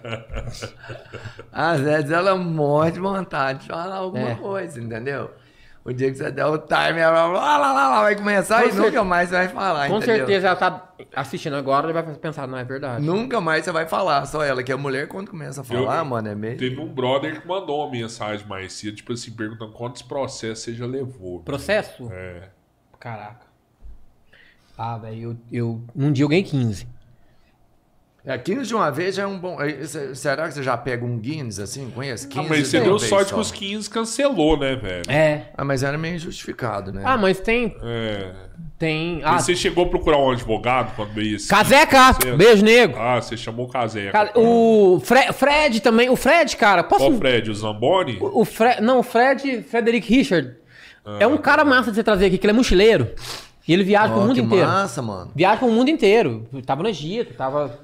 Às 1.51 1.79
vezes 1.81 2.11
ela 2.11 2.35
morre 2.35 2.91
de 2.91 2.99
vontade 2.99 3.59
de 3.59 3.67
falar 3.67 3.95
alguma 3.95 4.31
É. 4.31 4.35
coisa, 4.35 4.81
entendeu? 4.81 5.31
O 5.85 5.91
dia 5.91 6.09
que 6.09 6.15
você 6.17 6.31
der 6.31 6.45
o 6.45 6.57
time, 6.57 6.97
ela 6.99 7.25
lá, 7.27 7.57
lá, 7.57 7.73
lá, 7.73 7.89
lá, 7.89 8.01
vai 8.03 8.15
começar 8.15 8.63
Com 8.63 8.69
e 8.69 8.71
nunca 8.71 9.03
mais 9.03 9.27
você 9.27 9.35
vai 9.35 9.47
falar, 9.49 9.89
Com 9.89 9.97
entendeu? 9.97 10.15
certeza 10.15 10.47
ela 10.47 10.55
tá 10.55 10.93
assistindo 11.13 11.57
agora 11.57 11.89
e 11.89 11.93
vai 11.93 12.03
pensar: 12.15 12.47
Não, 12.47 12.57
é 12.57 12.63
verdade. 12.63 13.03
Nunca 13.05 13.41
mais 13.41 13.65
você 13.65 13.71
vai 13.73 13.85
falar, 13.85 14.25
só 14.25 14.41
ela, 14.41 14.63
que 14.63 14.71
a 14.71 14.77
mulher 14.77 15.09
quando 15.09 15.29
começa 15.31 15.59
a 15.59 15.63
falar, 15.63 15.97
Eu- 15.99 16.05
mano, 16.05 16.29
é 16.29 16.35
meio... 16.35 16.57
Teve 16.57 16.79
um 16.79 16.87
brother 16.87 17.41
que 17.41 17.45
mandou 17.45 17.81
uma 17.83 17.91
mensagem 17.91 18.47
mais 18.47 18.71
cedo, 18.71 18.95
tipo 18.95 19.11
assim, 19.11 19.31
perguntando 19.31 19.73
quantos 19.73 20.01
processos 20.01 20.63
você 20.63 20.73
já 20.73 20.85
levou. 20.85 21.41
Processo? 21.41 22.09
É. 22.13 22.47
Caraca. 22.97 23.45
Ah, 24.77 24.97
velho, 24.97 25.21
eu, 25.21 25.37
eu. 25.51 25.83
Um 25.93 26.11
dia 26.13 26.23
eu 26.23 26.29
ganhei 26.29 26.43
15. 26.43 26.87
É, 28.25 28.37
15 28.37 28.67
de 28.67 28.73
uma 28.73 28.89
vez 28.89 29.15
já 29.15 29.23
é 29.23 29.27
um 29.27 29.37
bom... 29.37 29.61
é, 29.61 29.83
Será 30.15 30.47
que 30.47 30.53
você 30.53 30.63
já 30.63 30.77
pega 30.77 31.03
um 31.03 31.17
Guinness, 31.19 31.59
assim, 31.59 31.89
conhece? 31.93 32.25
15 32.29 32.39
Ah, 32.39 32.49
mas 32.49 32.67
você 32.69 32.77
de 32.79 32.85
deu 32.85 32.97
sorte 32.97 33.29
só. 33.29 33.35
que 33.35 33.41
os 33.41 33.51
15 33.51 33.89
cancelou, 33.89 34.57
né, 34.57 34.77
velho? 34.77 35.03
É. 35.09 35.47
Ah, 35.57 35.65
mas 35.65 35.83
era 35.83 35.97
meio 35.97 36.15
injustificado, 36.15 36.93
né? 36.93 37.01
Ah, 37.03 37.17
mas 37.17 37.41
tem. 37.41 37.75
É. 37.83 38.31
Tem. 38.79 39.19
E 39.19 39.23
Ah, 39.25 39.39
você 39.39 39.53
chegou 39.55 39.85
a 39.85 39.89
procurar 39.89 40.17
um 40.19 40.31
advogado 40.31 40.95
quando 40.95 41.11
veio 41.13 41.35
esse. 41.35 41.49
Caseca! 41.49 42.13
Você- 42.13 42.31
Beijo, 42.31 42.63
nego. 42.63 42.97
Ah, 42.97 43.21
você 43.21 43.35
chamou 43.35 43.65
o 43.65 43.69
Caseca. 43.69 44.11
Cara, 44.13 44.31
o 44.39 45.01
Fre- 45.03 45.33
Fred 45.33 45.81
também. 45.81 46.09
O 46.09 46.15
Fred, 46.15 46.55
cara, 46.55 46.81
posso. 46.81 47.03
Qual 47.05 47.17
Fred? 47.17 47.51
O 47.51 47.53
Zamboni? 47.55 48.17
O 48.21 48.41
o 48.41 48.45
Fred. 48.45 48.81
Não, 48.81 48.99
o 48.99 49.03
Fred. 49.03 49.63
Frederick 49.63 50.07
Richard. 50.13 50.55
É 51.19 51.25
Ah. 51.25 51.27
um 51.27 51.35
cara 51.37 51.65
massa 51.65 51.89
de 51.91 51.95
você 51.97 52.03
trazer 52.03 52.27
aqui, 52.27 52.37
que 52.37 52.45
ele 52.45 52.51
é 52.51 52.55
mochileiro. 52.55 53.09
E 53.67 53.73
ele 53.73 53.83
viaja 53.83 54.11
Ó, 54.13 54.15
pro 54.17 54.21
mundo 54.27 54.35
que 54.35 54.41
inteiro. 54.41 54.65
massa, 54.67 55.01
mano. 55.01 55.31
Viaja 55.35 55.57
pro 55.57 55.67
mundo 55.69 55.89
inteiro. 55.89 56.47
Tava 56.65 56.83
no 56.83 56.89
Egito, 56.89 57.33
tava. 57.33 57.77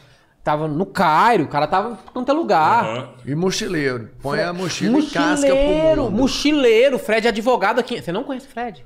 Tava 0.43 0.67
no 0.67 0.85
Cairo, 0.85 1.43
o 1.43 1.47
cara 1.47 1.67
tava 1.67 1.91
em 1.91 2.11
quanto 2.13 2.29
é 2.31 2.33
lugar. 2.33 2.83
Aham. 2.85 3.09
E 3.25 3.35
mochileiro. 3.35 4.09
Põe 4.21 4.41
a 4.41 4.53
mochila 4.53 4.97
e 4.99 5.03
casca 5.07 5.45
pro 5.47 5.55
Mochileiro, 5.55 6.03
mundo. 6.03 6.17
mochileiro. 6.17 6.97
Fred 6.99 7.27
é 7.27 7.29
advogado 7.29 7.79
aqui. 7.79 8.01
Você 8.01 8.11
não 8.11 8.23
conhece 8.23 8.47
o 8.47 8.49
Fred? 8.49 8.85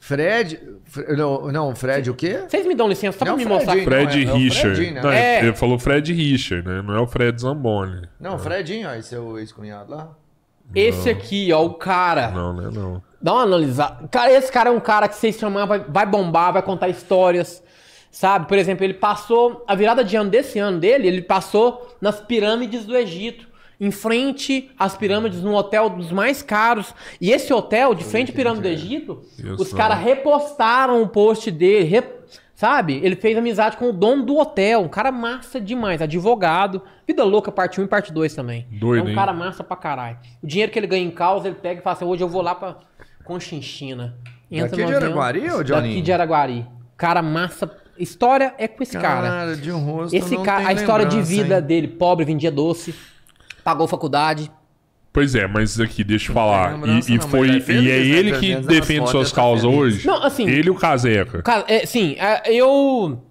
Fred... 0.00 0.60
Fre- 0.84 1.16
Não, 1.16 1.50
não, 1.50 1.74
Fred 1.74 2.10
o 2.10 2.14
quê? 2.14 2.40
Vocês 2.46 2.66
me 2.66 2.74
dão 2.74 2.88
licença 2.88 3.16
só 3.18 3.24
pra 3.24 3.32
Não, 3.32 3.38
me 3.38 3.44
Fred. 3.44 3.54
mostrar. 3.56 3.82
Fred 3.84 4.24
Não, 4.26 4.32
é 4.32 4.34
o 4.34 4.36
Richard. 4.38 4.74
Fredinho, 4.76 4.94
né? 4.96 5.02
Não, 5.02 5.12
É. 5.12 5.38
Ele 5.38 5.54
falou 5.54 5.78
Fred 5.78 6.12
Richard, 6.12 6.68
né? 6.68 6.82
Não 6.82 6.94
é 6.94 7.00
o 7.00 7.06
Fred 7.06 7.40
Zamboni. 7.40 8.02
Não, 8.20 8.38
Fredinho, 8.38 8.88
ó, 8.88 8.94
esse 8.94 9.14
é 9.14 9.18
o 9.18 9.38
ex-cunhado 9.38 9.92
lá. 9.92 10.10
Esse 10.74 11.08
aqui, 11.08 11.52
ó, 11.52 11.64
o 11.64 11.74
cara. 11.74 12.30
Não, 12.30 12.52
né? 12.52 12.68
Não. 12.72 13.02
Dá 13.22 13.32
uma 13.32 13.42
analisada. 13.42 14.06
Cara, 14.08 14.30
esse 14.32 14.50
cara 14.52 14.68
é 14.70 14.72
um 14.72 14.80
cara 14.80 15.08
que 15.08 15.14
vocês 15.16 15.38
chamar, 15.38 15.64
vai, 15.66 15.78
vai 15.80 16.04
bombar, 16.04 16.52
vai 16.52 16.62
contar 16.62 16.88
histórias. 16.88 17.62
Sabe? 18.14 18.46
Por 18.46 18.56
exemplo, 18.56 18.84
ele 18.84 18.94
passou. 18.94 19.64
A 19.66 19.74
virada 19.74 20.04
de 20.04 20.14
ano 20.14 20.30
desse 20.30 20.58
ano 20.60 20.78
dele, 20.78 21.08
ele 21.08 21.20
passou 21.20 21.96
nas 22.00 22.20
pirâmides 22.20 22.84
do 22.86 22.96
Egito. 22.96 23.48
Em 23.80 23.90
frente 23.90 24.70
às 24.78 24.96
pirâmides, 24.96 25.42
num 25.42 25.52
hotel 25.52 25.90
dos 25.90 26.12
mais 26.12 26.40
caros. 26.40 26.94
E 27.20 27.32
esse 27.32 27.52
hotel, 27.52 27.92
de 27.92 28.04
frente 28.04 28.30
à 28.30 28.34
pirâmide 28.34 28.62
do 28.62 28.68
Egito, 28.68 29.20
Eu 29.42 29.54
os 29.56 29.72
caras 29.72 29.98
repostaram 29.98 31.02
o 31.02 31.08
post 31.08 31.50
dele. 31.50 31.84
re- 31.86 32.04
Sabe? 32.54 33.00
Ele 33.02 33.16
fez 33.16 33.36
amizade 33.36 33.76
com 33.76 33.90
o 33.90 33.92
dono 33.92 34.24
do 34.24 34.38
hotel. 34.38 34.82
Um 34.82 34.88
cara 34.88 35.10
massa 35.10 35.60
demais. 35.60 36.00
Advogado. 36.00 36.80
Vida 37.04 37.24
louca, 37.24 37.50
parte 37.50 37.80
1 37.80 37.84
e 37.84 37.88
parte 37.88 38.12
2 38.12 38.32
também. 38.32 38.64
Doido, 38.70 39.02
é 39.02 39.06
um 39.06 39.08
hein? 39.08 39.14
cara 39.16 39.32
massa 39.32 39.64
pra 39.64 39.76
caralho. 39.76 40.18
O 40.40 40.46
dinheiro 40.46 40.70
que 40.70 40.78
ele 40.78 40.86
ganha 40.86 41.04
em 41.04 41.10
causa, 41.10 41.48
ele 41.48 41.56
pega 41.60 41.80
e 41.80 41.82
fala 41.82 41.96
assim: 41.96 42.04
hoje 42.04 42.22
eu 42.22 42.28
vou 42.28 42.42
lá 42.42 42.54
pra 42.54 42.76
Conchinchina. 43.24 44.14
Daqui 44.50 44.82
no 44.82 44.86
de. 44.86 44.94
Araguari, 44.94 45.50
ô, 45.50 45.64
Johnny? 45.64 45.88
Daqui 45.88 46.00
de 46.00 46.12
Araguari. 46.12 46.66
Cara 46.96 47.20
massa. 47.20 47.68
História 47.98 48.54
é 48.58 48.66
com 48.66 48.82
esse 48.82 48.98
cara. 48.98 49.28
Cara, 49.28 49.56
de 49.56 49.70
um 49.70 49.78
rosto 49.78 50.14
Esse 50.16 50.34
não 50.34 50.42
cara, 50.42 50.58
tem 50.58 50.66
a 50.68 50.72
história 50.72 51.06
de 51.06 51.20
vida 51.22 51.56
hein? 51.56 51.62
dele, 51.62 51.88
pobre, 51.88 52.24
vendia 52.24 52.50
doce, 52.50 52.94
pagou 53.62 53.86
faculdade. 53.86 54.50
Pois 55.12 55.36
é, 55.36 55.46
mas 55.46 55.78
aqui, 55.78 56.02
deixa 56.02 56.30
eu 56.30 56.34
falar. 56.34 56.76
E, 56.88 57.12
e 57.12 57.18
não, 57.18 57.28
foi, 57.28 57.46
ele 57.48 57.56
e 57.56 57.58
é 57.58 57.60
fez 57.60 57.86
ele 57.86 58.38
que 58.38 58.54
né? 58.56 58.60
Defende 58.62 59.08
suas 59.08 59.30
causas 59.32 59.64
hoje? 59.64 60.04
Não, 60.04 60.20
assim- 60.24 60.48
Ele 60.48 60.66
e 60.66 60.70
o 60.70 60.74
Caseca. 60.74 61.40
É, 61.68 61.86
sim, 61.86 62.16
é, 62.18 62.52
eu. 62.52 63.22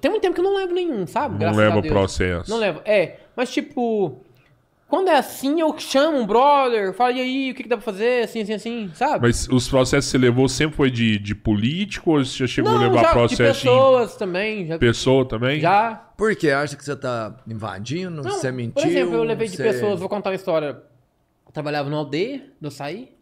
Tem 0.00 0.10
muito 0.10 0.22
tempo 0.22 0.34
que 0.34 0.40
eu 0.40 0.44
não 0.44 0.56
levo 0.56 0.72
nenhum, 0.72 1.06
sabe? 1.06 1.32
Não 1.32 1.40
Graças 1.40 1.58
a 1.58 1.60
leva 1.60 1.82
processo. 1.82 2.50
Não 2.50 2.58
levo. 2.58 2.80
É, 2.84 3.16
mas 3.36 3.50
tipo. 3.50 4.22
Quando 4.88 5.08
é 5.08 5.18
assim, 5.18 5.60
eu 5.60 5.78
chamo 5.78 6.16
um 6.16 6.26
brother, 6.26 6.94
falo, 6.94 7.12
e 7.12 7.20
aí, 7.20 7.50
o 7.50 7.54
que, 7.54 7.62
que 7.62 7.68
dá 7.68 7.76
pra 7.76 7.84
fazer? 7.84 8.24
Assim, 8.24 8.40
assim, 8.40 8.54
assim, 8.54 8.90
sabe? 8.94 9.20
Mas 9.20 9.46
os 9.48 9.68
processos 9.68 10.10
que 10.10 10.12
você 10.12 10.18
levou 10.18 10.48
sempre 10.48 10.76
foi 10.78 10.90
de, 10.90 11.18
de 11.18 11.34
político 11.34 12.12
ou 12.12 12.24
você 12.24 12.38
já 12.38 12.46
chegou 12.46 12.70
a 12.72 12.74
não, 12.74 12.82
levar 12.84 13.02
já, 13.02 13.08
de 13.08 13.12
processo 13.12 13.60
pessoas 13.60 14.16
também. 14.16 14.66
Já. 14.66 14.76
em 14.76 14.78
pessoa 14.78 15.28
também? 15.28 15.60
já 15.60 15.94
Por 16.16 16.34
quê? 16.34 16.50
Acha 16.52 16.74
que 16.74 16.82
você 16.82 16.96
tá 16.96 17.36
invadindo? 17.46 18.22
Não, 18.22 18.30
você 18.30 18.50
mentiu? 18.50 18.82
Por 18.82 18.86
exemplo, 18.86 19.14
eu 19.16 19.24
levei 19.24 19.46
de 19.48 19.56
você- 19.58 19.62
pessoas, 19.62 20.00
vou 20.00 20.08
contar 20.08 20.30
uma 20.30 20.36
história. 20.36 20.82
Eu 21.46 21.52
trabalhava 21.52 21.90
numa 21.90 21.98
aldeia 21.98 22.46
do 22.58 22.68
açaí. 22.68 23.12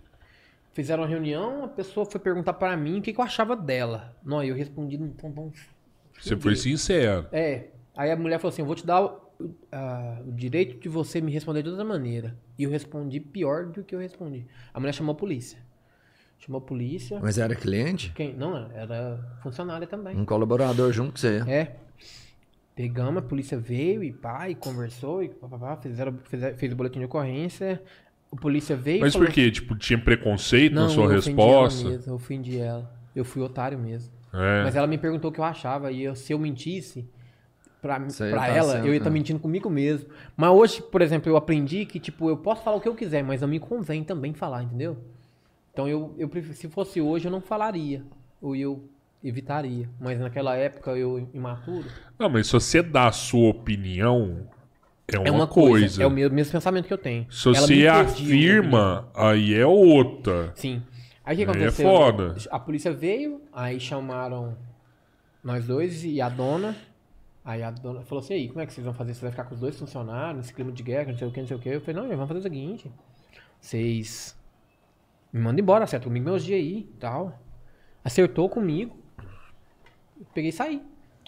fizeram 0.72 1.02
uma 1.02 1.08
reunião, 1.08 1.64
a 1.64 1.68
pessoa 1.68 2.06
foi 2.06 2.20
perguntar 2.20 2.52
pra 2.52 2.76
mim 2.76 2.98
o 2.98 3.02
que, 3.02 3.12
que 3.12 3.18
eu 3.18 3.24
achava 3.24 3.56
dela. 3.56 4.14
Não, 4.24 4.40
eu 4.42 4.54
respondi 4.54 4.96
num 4.96 5.08
tom 5.08 5.32
tão 5.32 5.52
Você 6.20 6.36
foi 6.36 6.54
sincero. 6.54 7.26
É. 7.32 7.70
Aí 7.96 8.10
a 8.10 8.16
mulher 8.16 8.38
falou 8.38 8.52
assim: 8.52 8.62
eu 8.62 8.66
vou 8.66 8.74
te 8.74 8.86
dar 8.86 9.02
o, 9.04 9.20
a- 9.72 10.20
o 10.26 10.32
direito 10.32 10.78
de 10.80 10.88
você 10.88 11.20
me 11.20 11.32
responder 11.32 11.62
de 11.62 11.70
outra 11.70 11.84
maneira. 11.84 12.36
E 12.58 12.64
eu 12.64 12.70
respondi 12.70 13.20
pior 13.20 13.66
do 13.66 13.82
que 13.82 13.94
eu 13.94 13.98
respondi. 13.98 14.46
A 14.74 14.78
mulher 14.80 14.92
chamou 14.92 15.12
a 15.12 15.16
polícia. 15.16 15.58
Chamou 16.38 16.58
a 16.60 16.64
polícia. 16.64 17.18
Mas 17.22 17.38
era 17.38 17.54
cliente? 17.54 18.12
Quem? 18.14 18.34
Não, 18.34 18.70
era 18.72 19.18
funcionária 19.42 19.86
também. 19.86 20.14
Um 20.16 20.24
colaborador 20.26 20.92
junto 20.92 21.12
com 21.12 21.18
você. 21.18 21.42
É. 21.48 21.76
Pegamos, 22.74 23.22
a 23.22 23.26
polícia 23.26 23.58
veio 23.58 24.04
e 24.04 24.12
pá, 24.12 24.50
e 24.50 24.54
conversou, 24.54 25.22
e 25.22 25.30
pá, 25.30 25.48
pá, 25.48 25.58
pá, 25.58 25.76
fizeram, 25.78 26.18
fizeram, 26.24 26.58
fez 26.58 26.72
o 26.72 26.76
boletim 26.76 26.98
de 26.98 27.06
ocorrência. 27.06 27.82
A 28.30 28.36
polícia 28.36 28.76
veio 28.76 29.00
Mas 29.00 29.14
falou, 29.14 29.28
por 29.28 29.32
quê? 29.34 29.50
Tipo, 29.50 29.74
tinha 29.76 29.98
preconceito 29.98 30.74
Não, 30.74 30.82
na 30.82 30.88
sua 30.90 31.04
eu 31.04 31.18
ofendi 31.18 31.40
ela 31.40 31.62
resposta? 31.62 31.88
mesmo, 31.88 32.10
eu 32.12 32.14
ofendi 32.16 32.58
ela. 32.58 32.94
Eu 33.14 33.24
fui 33.24 33.40
otário 33.40 33.78
mesmo. 33.78 34.12
É. 34.34 34.62
Mas 34.64 34.76
ela 34.76 34.86
me 34.86 34.98
perguntou 34.98 35.30
o 35.30 35.32
que 35.32 35.40
eu 35.40 35.44
achava, 35.44 35.90
e 35.90 36.02
eu- 36.02 36.14
se 36.14 36.34
eu 36.34 36.38
mentisse 36.38 37.08
pra, 37.86 38.00
pra 38.30 38.40
tá 38.40 38.48
ela, 38.48 38.72
sendo, 38.72 38.86
eu 38.86 38.92
ia 38.92 38.98
estar 38.98 39.10
né? 39.10 39.14
mentindo 39.14 39.38
comigo 39.38 39.70
mesmo. 39.70 40.08
Mas 40.36 40.50
hoje, 40.50 40.82
por 40.82 41.02
exemplo, 41.02 41.30
eu 41.30 41.36
aprendi 41.36 41.86
que, 41.86 42.00
tipo, 42.00 42.28
eu 42.28 42.36
posso 42.36 42.62
falar 42.62 42.76
o 42.76 42.80
que 42.80 42.88
eu 42.88 42.94
quiser, 42.94 43.22
mas 43.22 43.40
não 43.40 43.48
me 43.48 43.58
convém 43.60 44.02
também 44.04 44.32
falar, 44.34 44.62
entendeu? 44.62 44.96
Então, 45.72 45.88
eu, 45.88 46.14
eu 46.18 46.30
se 46.52 46.68
fosse 46.68 47.00
hoje, 47.00 47.26
eu 47.26 47.30
não 47.30 47.40
falaria. 47.40 48.02
Ou 48.40 48.56
eu 48.56 48.88
evitaria. 49.22 49.88
Mas 50.00 50.18
naquela 50.18 50.56
época, 50.56 50.92
eu 50.92 51.28
imaturo, 51.34 51.86
Não, 52.18 52.28
mas 52.28 52.46
se 52.46 52.52
você 52.52 52.82
dá 52.82 53.08
a 53.08 53.12
sua 53.12 53.50
opinião, 53.50 54.48
é 55.08 55.18
uma, 55.18 55.28
é 55.28 55.30
uma 55.30 55.46
coisa. 55.46 55.86
coisa. 55.86 56.02
É 56.02 56.06
o 56.06 56.10
mesmo, 56.10 56.52
pensamento 56.52 56.86
que 56.86 56.92
eu 56.92 56.98
tenho. 56.98 57.26
Se 57.30 57.48
Ela 57.48 57.66
me 57.66 57.82
você 57.82 57.86
afirma, 57.86 59.08
aí 59.14 59.54
é 59.54 59.66
outra. 59.66 60.52
Sim. 60.54 60.82
Aí 61.24 61.34
o 61.34 61.38
que 61.38 61.42
Aí 61.44 61.48
é 61.48 61.66
aconteceu? 61.66 61.88
foda. 61.88 62.34
A 62.50 62.58
polícia 62.58 62.92
veio, 62.92 63.40
aí 63.52 63.80
chamaram 63.80 64.56
nós 65.42 65.66
dois 65.66 66.04
e 66.04 66.20
a 66.20 66.28
dona. 66.28 66.76
Aí 67.46 67.62
a 67.62 67.70
dona 67.70 68.02
falou 68.02 68.22
assim: 68.24 68.34
aí, 68.34 68.48
como 68.48 68.60
é 68.60 68.66
que 68.66 68.72
vocês 68.72 68.84
vão 68.84 68.92
fazer? 68.92 69.14
Você 69.14 69.20
vai 69.22 69.30
ficar 69.30 69.44
com 69.44 69.54
os 69.54 69.60
dois 69.60 69.78
funcionários 69.78 70.36
nesse 70.38 70.52
clima 70.52 70.72
de 70.72 70.82
guerra, 70.82 71.12
não 71.12 71.18
sei 71.18 71.28
o 71.28 71.30
que, 71.32 71.40
não 71.40 71.46
sei 71.46 71.56
o 71.56 71.60
que. 71.60 71.68
Eu 71.68 71.80
falei: 71.80 71.94
não, 72.02 72.08
vamos 72.08 72.26
fazer 72.26 72.40
o 72.40 72.42
seguinte: 72.42 72.90
vocês 73.60 74.36
me 75.32 75.40
mandam 75.40 75.62
embora, 75.62 75.84
acerta 75.84 76.06
comigo 76.06 76.24
meus 76.24 76.44
dias 76.44 76.58
aí 76.60 76.78
e 76.80 76.96
tal. 76.98 77.38
Acertou 78.04 78.48
comigo. 78.48 78.96
Peguei 80.34 80.50
e 80.50 80.52
saí. 80.52 80.82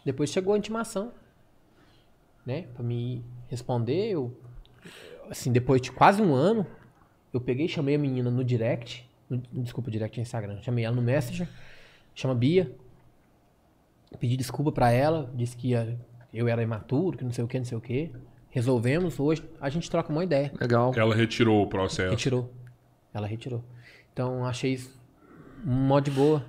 Depois 0.04 0.30
chegou 0.30 0.54
a 0.54 0.58
intimação, 0.58 1.12
né, 2.44 2.62
pra 2.74 2.82
me 2.82 3.24
responder. 3.48 4.10
Eu, 4.10 4.36
assim, 5.30 5.52
depois 5.52 5.80
de 5.80 5.92
quase 5.92 6.20
um 6.20 6.34
ano, 6.34 6.66
eu 7.32 7.40
peguei 7.40 7.66
e 7.66 7.68
chamei 7.68 7.94
a 7.94 7.98
menina 7.98 8.28
no 8.30 8.42
direct. 8.44 9.08
no- 9.30 9.38
desculpa, 9.52 9.88
direct 9.90 10.16
no 10.18 10.22
Instagram. 10.22 10.60
Chamei 10.62 10.84
ela 10.84 10.96
no 10.96 11.02
Messenger. 11.02 11.48
Chama 12.14 12.34
Bia. 12.34 12.74
Pedi 14.18 14.36
desculpa 14.38 14.72
pra 14.72 14.90
ela. 14.90 15.30
Disse 15.34 15.54
que 15.56 15.68
ia- 15.68 15.98
eu 16.32 16.48
era 16.48 16.62
imaturo, 16.62 17.16
que 17.18 17.24
não 17.24 17.32
sei 17.32 17.44
o 17.44 17.48
que, 17.48 17.58
não 17.58 17.64
sei 17.64 17.78
o 17.78 17.80
que. 17.80 18.10
Resolvemos. 18.50 19.18
Hoje 19.20 19.42
a 19.60 19.68
gente 19.68 19.90
troca 19.90 20.10
uma 20.12 20.24
ideia. 20.24 20.52
Legal. 20.60 20.92
Ela 20.96 21.14
retirou 21.14 21.62
o 21.62 21.66
processo. 21.66 22.10
Retirou. 22.10 22.52
Ela 23.12 23.26
retirou. 23.26 23.62
Então 24.12 24.44
achei 24.46 24.72
isso 24.74 24.98
um 25.64 25.70
modo 25.72 26.04
de 26.04 26.10
boa. 26.10 26.44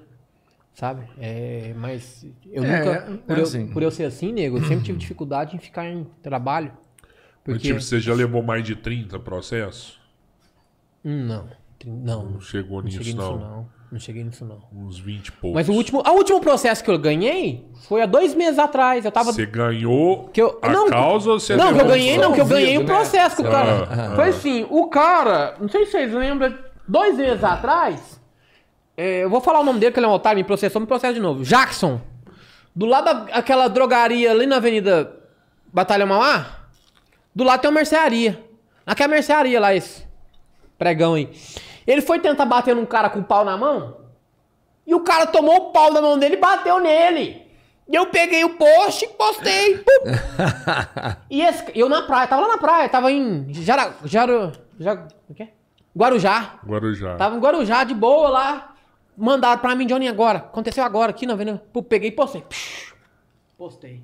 Sabe? 0.74 1.04
É, 1.18 1.74
mas 1.76 2.26
eu 2.52 2.64
É, 2.64 2.78
nunca. 2.80 2.92
é 2.92 3.18
por, 3.18 3.38
eu, 3.38 3.44
assim. 3.44 3.68
por 3.68 3.84
eu 3.84 3.92
ser 3.92 4.06
assim, 4.06 4.32
nego, 4.32 4.58
eu 4.58 4.64
sempre 4.64 4.86
tive 4.86 4.98
dificuldade 4.98 5.56
em 5.56 5.60
ficar 5.60 5.86
em 5.90 6.06
trabalho. 6.22 6.72
Porque. 7.44 7.60
tipo, 7.68 7.82
você 7.82 8.00
já 8.00 8.14
levou 8.14 8.42
mais 8.42 8.64
de 8.64 8.76
30 8.78 9.20
processos? 9.20 10.00
Não. 11.04 11.50
Não. 11.86 12.32
Não 12.32 12.42
chegou 12.42 12.78
Não 12.78 12.86
nisso, 12.86 13.16
não. 13.16 13.34
nisso, 13.38 13.46
não. 13.46 13.70
Não 13.92 14.00
cheguei 14.00 14.24
nisso, 14.24 14.46
não. 14.46 14.62
Uns 14.72 15.00
20 15.00 15.28
e 15.28 15.32
poucos. 15.32 15.56
Mas 15.56 15.68
o 15.68 15.74
último, 15.74 16.04
o 16.06 16.12
último 16.12 16.40
processo 16.40 16.84
que 16.84 16.92
eu 16.92 17.00
ganhei 17.00 17.66
foi 17.88 18.04
há 18.04 18.06
dois 18.06 18.36
meses 18.36 18.60
atrás. 18.60 19.04
Eu 19.04 19.12
tava. 19.12 19.34
Você 19.34 19.48
ganhou 19.48 20.30
Que 20.30 20.42
eu, 20.42 20.60
a 20.62 20.70
não, 20.70 20.90
causa 20.90 21.32
ou 21.32 21.40
você 21.40 21.56
não, 21.56 21.74
que 21.74 21.82
eu 21.82 21.88
ganhei, 21.88 22.18
não, 22.18 22.32
que 22.32 22.42
eu 22.42 22.46
ganhei 22.46 22.78
o 22.78 22.82
né? 22.82 22.86
processo 22.86 23.38
que 23.38 23.42
o 23.42 23.50
cara. 23.50 23.88
Ah, 23.90 24.12
ah. 24.12 24.16
Foi 24.16 24.30
assim, 24.30 24.68
o 24.70 24.88
cara, 24.88 25.56
não 25.60 25.68
sei 25.68 25.86
se 25.86 25.92
vocês 25.92 26.14
lembram, 26.14 26.56
dois 26.88 27.18
meses 27.18 27.44
atrás, 27.44 28.22
é, 28.96 29.24
eu 29.24 29.30
vou 29.30 29.42
falar 29.42 29.62
o 29.62 29.64
nome 29.64 29.80
dele, 29.80 29.92
que 29.92 30.00
ele 30.00 30.06
é 30.06 30.10
um 30.10 30.14
otário, 30.14 30.38
me 30.38 30.44
processou, 30.44 30.80
me 30.80 30.86
processa 30.88 31.14
de 31.14 31.20
novo. 31.20 31.44
Jackson. 31.44 32.00
Do 32.76 32.86
lado 32.86 33.26
daquela 33.26 33.68
drogaria 33.68 34.30
ali 34.30 34.46
na 34.46 34.58
Avenida 34.58 35.12
Batalha 35.74 36.06
Mauá, 36.06 36.46
do 37.34 37.44
lado 37.44 37.60
tem 37.62 37.70
uma 37.70 37.76
mercearia. 37.76 38.44
Naquela 38.86 39.10
mercearia 39.10 39.60
lá, 39.60 39.74
esse 39.74 40.04
pregão 40.78 41.16
aí. 41.16 41.30
Ele 41.90 42.02
foi 42.02 42.20
tentar 42.20 42.46
bater 42.46 42.76
num 42.76 42.86
cara 42.86 43.10
com 43.10 43.18
o 43.18 43.24
pau 43.24 43.44
na 43.44 43.58
mão, 43.58 43.98
e 44.86 44.94
o 44.94 45.00
cara 45.00 45.26
tomou 45.26 45.56
o 45.56 45.72
pau 45.72 45.92
da 45.92 46.00
mão 46.00 46.20
dele 46.20 46.36
e 46.36 46.40
bateu 46.40 46.80
nele. 46.80 47.42
E 47.88 47.96
eu 47.96 48.06
peguei 48.06 48.44
o 48.44 48.52
post 48.56 49.06
e 49.06 49.08
postei. 49.08 49.84
E 51.32 51.42
esse, 51.42 51.64
eu 51.74 51.90
na 51.90 52.04
praia, 52.04 52.28
tava 52.28 52.44
lá 52.44 52.48
na 52.50 52.58
praia, 52.60 52.88
tava 52.90 53.12
em 53.12 53.52
Jara, 53.54 53.96
Jara, 54.06 54.52
Jara, 54.80 55.08
o 55.28 55.34
quê? 55.34 55.50
Guarujá. 55.98 56.60
Guarujá. 56.66 57.16
Tava 57.16 57.36
em 57.36 57.40
Guarujá, 57.40 57.84
de 57.84 57.96
boa 57.96 58.30
lá. 58.30 58.76
Mandaram 59.18 59.60
pra 59.60 59.76
mim, 59.76 59.88
Johnny, 59.88 60.08
agora. 60.08 60.40
Aconteceu 60.40 60.84
agora, 60.84 61.10
aqui 61.10 61.26
na 61.26 61.34
avenida. 61.34 61.62
Pô, 61.74 61.82
peguei 61.82 62.10
e 62.10 62.12
postei. 62.12 62.42
Psh, 62.42 62.94
Postei. 63.58 64.04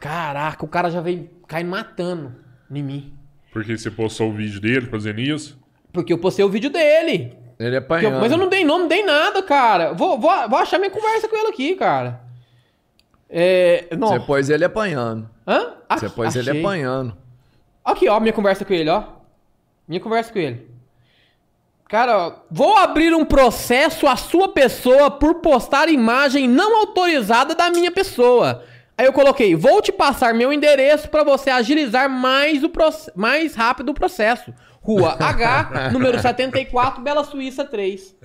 Caraca, 0.00 0.64
o 0.64 0.68
cara 0.68 0.90
já 0.90 1.00
veio 1.00 1.28
caindo 1.46 1.70
matando 1.70 2.34
em 2.70 2.82
mim. 2.82 3.14
Porque 3.52 3.76
você 3.76 3.90
postou 3.90 4.30
o 4.30 4.32
vídeo 4.32 4.60
dele 4.60 4.86
fazendo 4.86 5.20
isso? 5.20 5.58
Porque 5.96 6.12
eu 6.12 6.18
postei 6.18 6.44
o 6.44 6.48
vídeo 6.50 6.68
dele. 6.68 7.34
Ele 7.58 7.74
é 7.74 7.78
eu- 7.78 7.82
apanhando. 7.82 8.20
mas 8.20 8.30
eu 8.30 8.36
não 8.36 8.48
dei 8.50 8.64
nome, 8.66 8.80
não 8.82 8.88
dei 8.88 9.02
nada, 9.02 9.42
cara. 9.42 9.94
Vou, 9.94 10.18
vou, 10.18 10.30
vou 10.48 10.58
achar 10.58 10.78
minha 10.78 10.90
conversa 10.90 11.26
com 11.26 11.34
ele 11.34 11.48
aqui, 11.48 11.74
cara. 11.74 12.20
É. 13.30 13.86
Não. 13.98 14.08
Você 14.08 14.20
pôs 14.20 14.50
ele 14.50 14.64
apanhando. 14.64 15.28
Hã? 15.48 15.72
Você 15.90 16.06
Ach- 16.06 16.12
pôs 16.14 16.36
ele 16.36 16.50
achei. 16.50 16.60
apanhando. 16.62 17.16
Aqui, 17.82 18.08
ó, 18.08 18.20
minha 18.20 18.32
conversa 18.34 18.62
com 18.64 18.74
ele, 18.74 18.90
ó. 18.90 19.04
Minha 19.88 20.00
conversa 20.00 20.30
com 20.32 20.38
ele. 20.38 20.68
Cara, 21.88 22.18
ó, 22.18 22.32
vou 22.50 22.76
abrir 22.76 23.14
um 23.14 23.24
processo 23.24 24.06
à 24.06 24.16
sua 24.16 24.48
pessoa 24.48 25.10
por 25.10 25.36
postar 25.36 25.88
imagem 25.88 26.48
não 26.48 26.76
autorizada 26.80 27.54
da 27.54 27.70
minha 27.70 27.90
pessoa. 27.90 28.64
Aí 28.98 29.06
eu 29.06 29.12
coloquei, 29.12 29.54
vou 29.54 29.80
te 29.80 29.92
passar 29.92 30.34
meu 30.34 30.52
endereço 30.52 31.08
para 31.08 31.22
você 31.22 31.48
agilizar 31.48 32.08
mais, 32.10 32.62
o 32.64 32.70
mais 33.14 33.54
rápido 33.54 33.90
o 33.90 33.94
processo. 33.94 34.52
Rua 34.86 35.16
H, 35.18 35.90
número 35.92 36.16
74, 36.16 37.02
Bela 37.02 37.24
Suíça 37.24 37.64
3. 37.64 38.16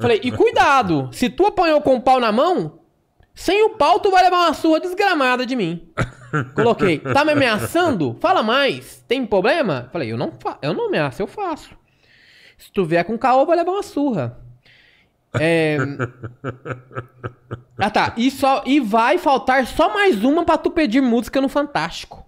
Falei, 0.00 0.20
e 0.22 0.30
cuidado, 0.30 1.08
se 1.10 1.28
tu 1.28 1.44
apanhou 1.46 1.80
com 1.80 1.96
o 1.96 2.00
pau 2.00 2.20
na 2.20 2.30
mão, 2.30 2.78
sem 3.34 3.64
o 3.64 3.70
pau 3.70 3.98
tu 3.98 4.08
vai 4.12 4.22
levar 4.22 4.36
uma 4.36 4.54
surra 4.54 4.78
desgramada 4.78 5.44
de 5.44 5.56
mim. 5.56 5.88
Coloquei, 6.54 7.00
tá 7.00 7.24
me 7.24 7.32
ameaçando? 7.32 8.16
Fala 8.20 8.40
mais. 8.40 9.04
Tem 9.08 9.26
problema? 9.26 9.88
Falei, 9.92 10.12
eu 10.12 10.16
não, 10.16 10.32
eu 10.62 10.72
não 10.72 10.86
ameaço, 10.86 11.20
eu 11.20 11.26
faço. 11.26 11.70
Se 12.56 12.70
tu 12.72 12.84
vier 12.84 13.04
com 13.04 13.18
caô, 13.18 13.44
vai 13.44 13.56
levar 13.56 13.72
uma 13.72 13.82
surra. 13.82 14.38
É... 15.40 15.76
Ah 17.78 17.90
tá, 17.90 18.14
e, 18.16 18.30
só, 18.30 18.62
e 18.64 18.80
vai 18.80 19.18
faltar 19.18 19.66
só 19.66 19.92
mais 19.92 20.24
uma 20.24 20.44
pra 20.44 20.56
tu 20.56 20.70
pedir 20.70 21.02
música 21.02 21.40
no 21.40 21.48
Fantástico. 21.48 22.25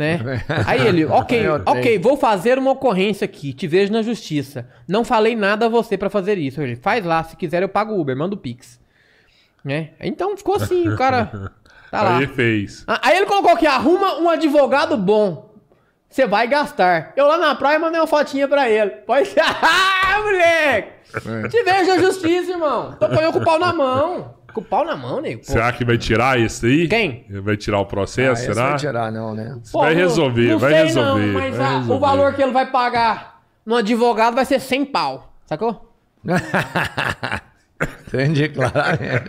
Né? 0.00 0.18
Aí 0.66 0.86
ele, 0.86 1.04
ok, 1.04 1.46
ok, 1.66 1.98
vou 1.98 2.16
fazer 2.16 2.58
uma 2.58 2.70
ocorrência 2.70 3.26
aqui, 3.26 3.52
te 3.52 3.66
vejo 3.66 3.92
na 3.92 4.00
justiça. 4.00 4.66
Não 4.88 5.04
falei 5.04 5.36
nada 5.36 5.66
a 5.66 5.68
você 5.68 5.98
pra 5.98 6.08
fazer 6.08 6.38
isso. 6.38 6.62
Ele, 6.62 6.74
faz 6.74 7.04
lá, 7.04 7.22
se 7.22 7.36
quiser 7.36 7.62
eu 7.62 7.68
pago 7.68 7.92
o 7.92 8.00
Uber, 8.00 8.16
manda 8.16 8.34
o 8.34 8.38
Pix. 8.38 8.80
Né? 9.62 9.90
Então 10.00 10.34
ficou 10.38 10.54
assim, 10.54 10.88
o 10.88 10.96
cara 10.96 11.26
tá 11.92 12.02
lá. 12.02 12.16
Aí 12.16 12.26
fez. 12.28 12.82
Ah, 12.86 12.98
Aí 13.02 13.18
ele 13.18 13.26
colocou 13.26 13.50
aqui, 13.50 13.66
arruma 13.66 14.18
um 14.20 14.30
advogado 14.30 14.96
bom. 14.96 15.50
Você 16.08 16.26
vai 16.26 16.48
gastar. 16.48 17.12
Eu 17.14 17.26
lá 17.26 17.36
na 17.36 17.54
praia 17.54 17.78
mandei 17.78 18.00
uma 18.00 18.06
fotinha 18.06 18.48
pra 18.48 18.70
ele. 18.70 18.90
Pode 18.90 19.28
ser. 19.28 19.42
Ah, 19.44 20.22
moleque! 20.22 20.92
É. 21.44 21.48
Te 21.48 21.62
vejo 21.62 21.86
na 21.86 21.98
justiça, 21.98 22.50
irmão. 22.50 22.96
Tô 22.98 23.06
com 23.08 23.38
o 23.38 23.44
pau 23.44 23.58
na 23.58 23.72
mão. 23.72 24.34
Com 24.52 24.60
o 24.60 24.64
pau 24.64 24.84
na 24.84 24.96
mão, 24.96 25.20
nego. 25.20 25.40
Pô. 25.44 25.52
Será 25.52 25.72
que 25.72 25.84
vai 25.84 25.96
tirar 25.98 26.38
esse 26.40 26.66
aí? 26.66 26.88
Quem? 26.88 27.24
Vai 27.42 27.56
tirar 27.56 27.78
o 27.78 27.82
Ah, 27.82 27.86
processo, 27.86 28.42
esse 28.42 28.52
será? 28.54 28.70
vai 28.70 28.78
tirar, 28.78 29.12
não, 29.12 29.34
né? 29.34 29.56
Você 29.62 29.76
vai 29.76 29.94
não- 29.94 30.00
resolver, 30.00 30.48
não 30.52 30.58
vai 30.58 30.72
sei 30.72 30.82
resolver. 30.84 31.26
Não, 31.26 31.32
mas 31.40 31.56
vai 31.56 31.66
a- 31.66 31.70
resolver. 31.78 31.92
o 31.92 31.98
valor 32.00 32.34
que 32.34 32.42
ele 32.42 32.52
vai 32.52 32.66
pagar 32.70 33.40
no 33.64 33.76
advogado 33.76 34.34
vai 34.34 34.44
ser 34.44 34.60
100 34.60 34.84
pau. 34.84 35.32
Sacou? 35.46 35.92
Entendi 38.08 38.48
claramente. 38.50 39.24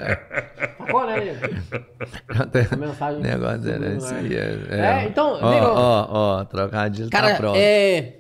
Sacou, 0.78 1.06
né, 1.08 1.20
nego? 1.22 2.78
Mensagem. 2.78 3.22
Negócio 3.24 3.72
era 3.72 3.94
esse 3.96 4.14
aí. 4.14 4.36
É, 4.36 4.68
É, 4.72 5.06
então, 5.08 5.38
Ó, 5.42 5.50
nego- 5.52 5.68
ó, 5.68 6.08
ó, 6.40 6.44
trocadilho 6.46 7.10
tá 7.10 7.22
Cara, 7.22 7.36
pronto. 7.36 7.56
é. 7.58 8.16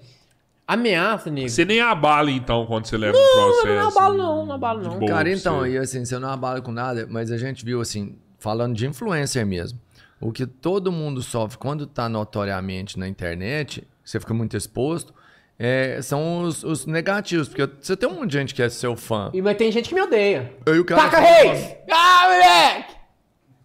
Ameaça, 0.73 1.29
nego. 1.29 1.49
Você 1.49 1.65
nem 1.65 1.81
abala, 1.81 2.31
então, 2.31 2.65
quando 2.65 2.85
você 2.85 2.97
leva 2.97 3.17
um 3.17 3.21
Não, 3.21 3.33
processo. 3.33 3.67
não 3.75 3.87
abalo 3.87 4.17
não, 4.17 4.45
não 4.45 4.55
abalo 4.55 4.81
de 4.81 4.87
não. 4.87 4.99
boa 4.99 5.11
Cara, 5.11 5.29
então, 5.31 5.59
você. 5.59 5.71
e 5.71 5.77
assim, 5.77 6.05
você 6.05 6.17
não 6.19 6.29
abala 6.29 6.61
com 6.61 6.71
nada, 6.71 7.05
mas 7.09 7.31
a 7.31 7.37
gente 7.37 7.65
viu, 7.65 7.81
assim, 7.81 8.15
falando 8.39 8.75
de 8.75 8.87
influencer 8.87 9.45
mesmo. 9.45 9.79
O 10.19 10.31
que 10.31 10.45
todo 10.45 10.91
mundo 10.91 11.21
sofre 11.21 11.57
quando 11.57 11.85
tá 11.87 12.07
notoriamente 12.07 12.97
na 12.97 13.07
internet, 13.07 13.87
você 14.03 14.19
fica 14.19 14.33
muito 14.33 14.55
exposto, 14.55 15.13
é, 15.59 15.99
são 16.01 16.41
os, 16.43 16.63
os 16.63 16.85
negativos, 16.85 17.47
porque 17.49 17.67
você 17.81 17.95
tem 17.97 18.07
um 18.07 18.13
monte 18.13 18.27
de 18.31 18.37
gente 18.37 18.55
que 18.55 18.61
é 18.63 18.69
seu 18.69 18.95
fã. 18.95 19.29
E, 19.33 19.41
mas 19.41 19.57
tem 19.57 19.71
gente 19.71 19.89
que 19.89 19.95
me 19.95 20.01
odeia. 20.01 20.53
Eu 20.65 20.75
e 20.75 20.79
o 20.79 20.85
cara 20.85 21.01
Caca 21.03 21.17
fala- 21.17 21.27
Reis! 21.27 21.75
Ah, 21.91 22.23
moleque! 22.25 22.95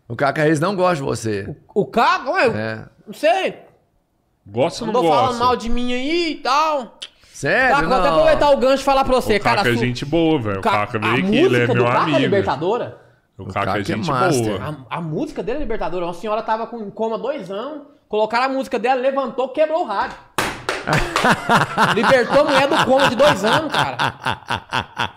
O 0.09 0.17
Caca 0.17 0.43
Reis 0.43 0.61
não 0.61 0.75
gosta 0.77 0.97
de 0.97 1.03
você. 1.03 1.57
O 1.75 1.85
Caca, 1.87 2.31
ué, 2.31 2.47
É. 2.49 2.85
não 3.07 3.15
sei. 3.15 3.66
Gosta 4.47 4.85
ou 4.85 4.93
não 4.93 5.03
falando 5.03 5.27
gosta? 5.29 5.45
mal 5.45 5.57
de 5.57 5.69
mim 5.69 5.93
aí 5.93 6.33
e 6.33 6.35
tal. 6.37 6.99
Sério? 7.33 7.75
Caca, 7.77 7.89
vou 7.89 7.97
até 7.99 8.07
não. 8.09 8.15
aproveitar 8.15 8.51
o 8.51 8.57
gancho 8.57 8.83
e 8.83 8.85
falar 8.85 9.05
pra 9.05 9.15
você, 9.17 9.37
O 9.37 9.41
Caca 9.41 9.57
cara. 9.57 9.69
é 9.71 9.73
su- 9.75 9.79
gente 9.81 10.05
boa, 10.05 10.41
velho. 10.41 10.59
O 10.59 10.63
Ca- 10.63 10.71
Caca 10.71 10.97
a 10.99 11.01
veio 11.01 11.15
aqui, 11.27 11.37
ele 11.37 11.39
é 11.39 11.49
música 11.49 11.67
do 11.67 11.75
meu 11.75 11.85
Caca 11.85 11.99
é 11.99 12.03
amigo. 12.03 12.19
Libertadora. 12.21 12.99
O 13.39 13.43
O 13.43 13.47
Caca 13.47 13.61
é 13.61 13.65
Caca 13.67 13.79
é 13.79 13.85
gente 13.85 14.09
master. 14.11 14.59
boa. 14.59 14.77
A, 14.91 14.97
a 14.97 15.01
música 15.01 15.43
dele 15.43 15.59
é 15.59 15.61
Libertadora. 15.61 16.05
Uma 16.07 16.15
senhora 16.15 16.43
tava 16.43 16.67
com 16.67 16.91
coma 16.91 17.19
dois 17.19 17.51
anos, 17.51 17.83
colocaram 18.09 18.45
a 18.47 18.49
música 18.49 18.79
dela, 18.79 19.01
levantou, 19.01 19.49
quebrou 19.51 19.83
o 19.83 19.85
rádio. 19.87 20.17
Libertou 21.95 22.41
a 22.41 22.45
mulher 22.45 22.69
do 22.69 22.85
coma 22.85 23.09
de 23.09 23.17
dois 23.17 23.45
anos, 23.45 23.73
cara. 23.73 23.97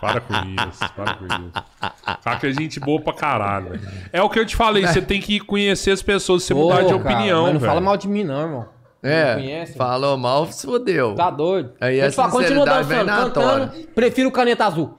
Para 0.00 0.20
com 0.20 0.34
isso, 0.34 0.92
para 0.94 1.14
com 1.14 1.24
isso. 1.26 1.52
Caca 2.24 2.48
é 2.48 2.52
gente 2.52 2.80
boa 2.80 3.00
pra 3.00 3.12
caralho. 3.12 3.70
velho. 3.70 3.88
É 4.12 4.20
o 4.22 4.28
que 4.28 4.38
eu 4.38 4.44
te 4.44 4.56
falei, 4.56 4.86
você 4.86 5.00
tem 5.00 5.20
que 5.20 5.40
conhecer 5.40 5.92
as 5.92 6.02
pessoas, 6.02 6.42
você 6.42 6.52
mudar 6.54 6.82
de 6.82 6.86
cara, 6.88 6.96
opinião, 6.96 7.44
mas 7.44 7.52
não 7.54 7.60
velho. 7.60 7.70
fala 7.70 7.80
mal 7.80 7.96
de 7.96 8.08
mim, 8.08 8.24
não, 8.24 8.40
irmão. 8.40 8.68
É, 9.02 9.34
conhece? 9.34 9.76
falou 9.78 10.16
mal, 10.18 10.46
se 10.52 10.66
fodeu. 10.66 11.14
Tá 11.14 11.30
doido. 11.30 11.72
Aí 11.80 11.98
Eu 11.98 12.06
a 12.06 12.10
te 12.10 12.16
falo, 12.16 12.30
continua 12.32 12.64
dançando, 12.66 13.06
cantando. 13.06 13.86
Prefiro 13.94 14.30
caneta 14.30 14.66
azul. 14.66 14.98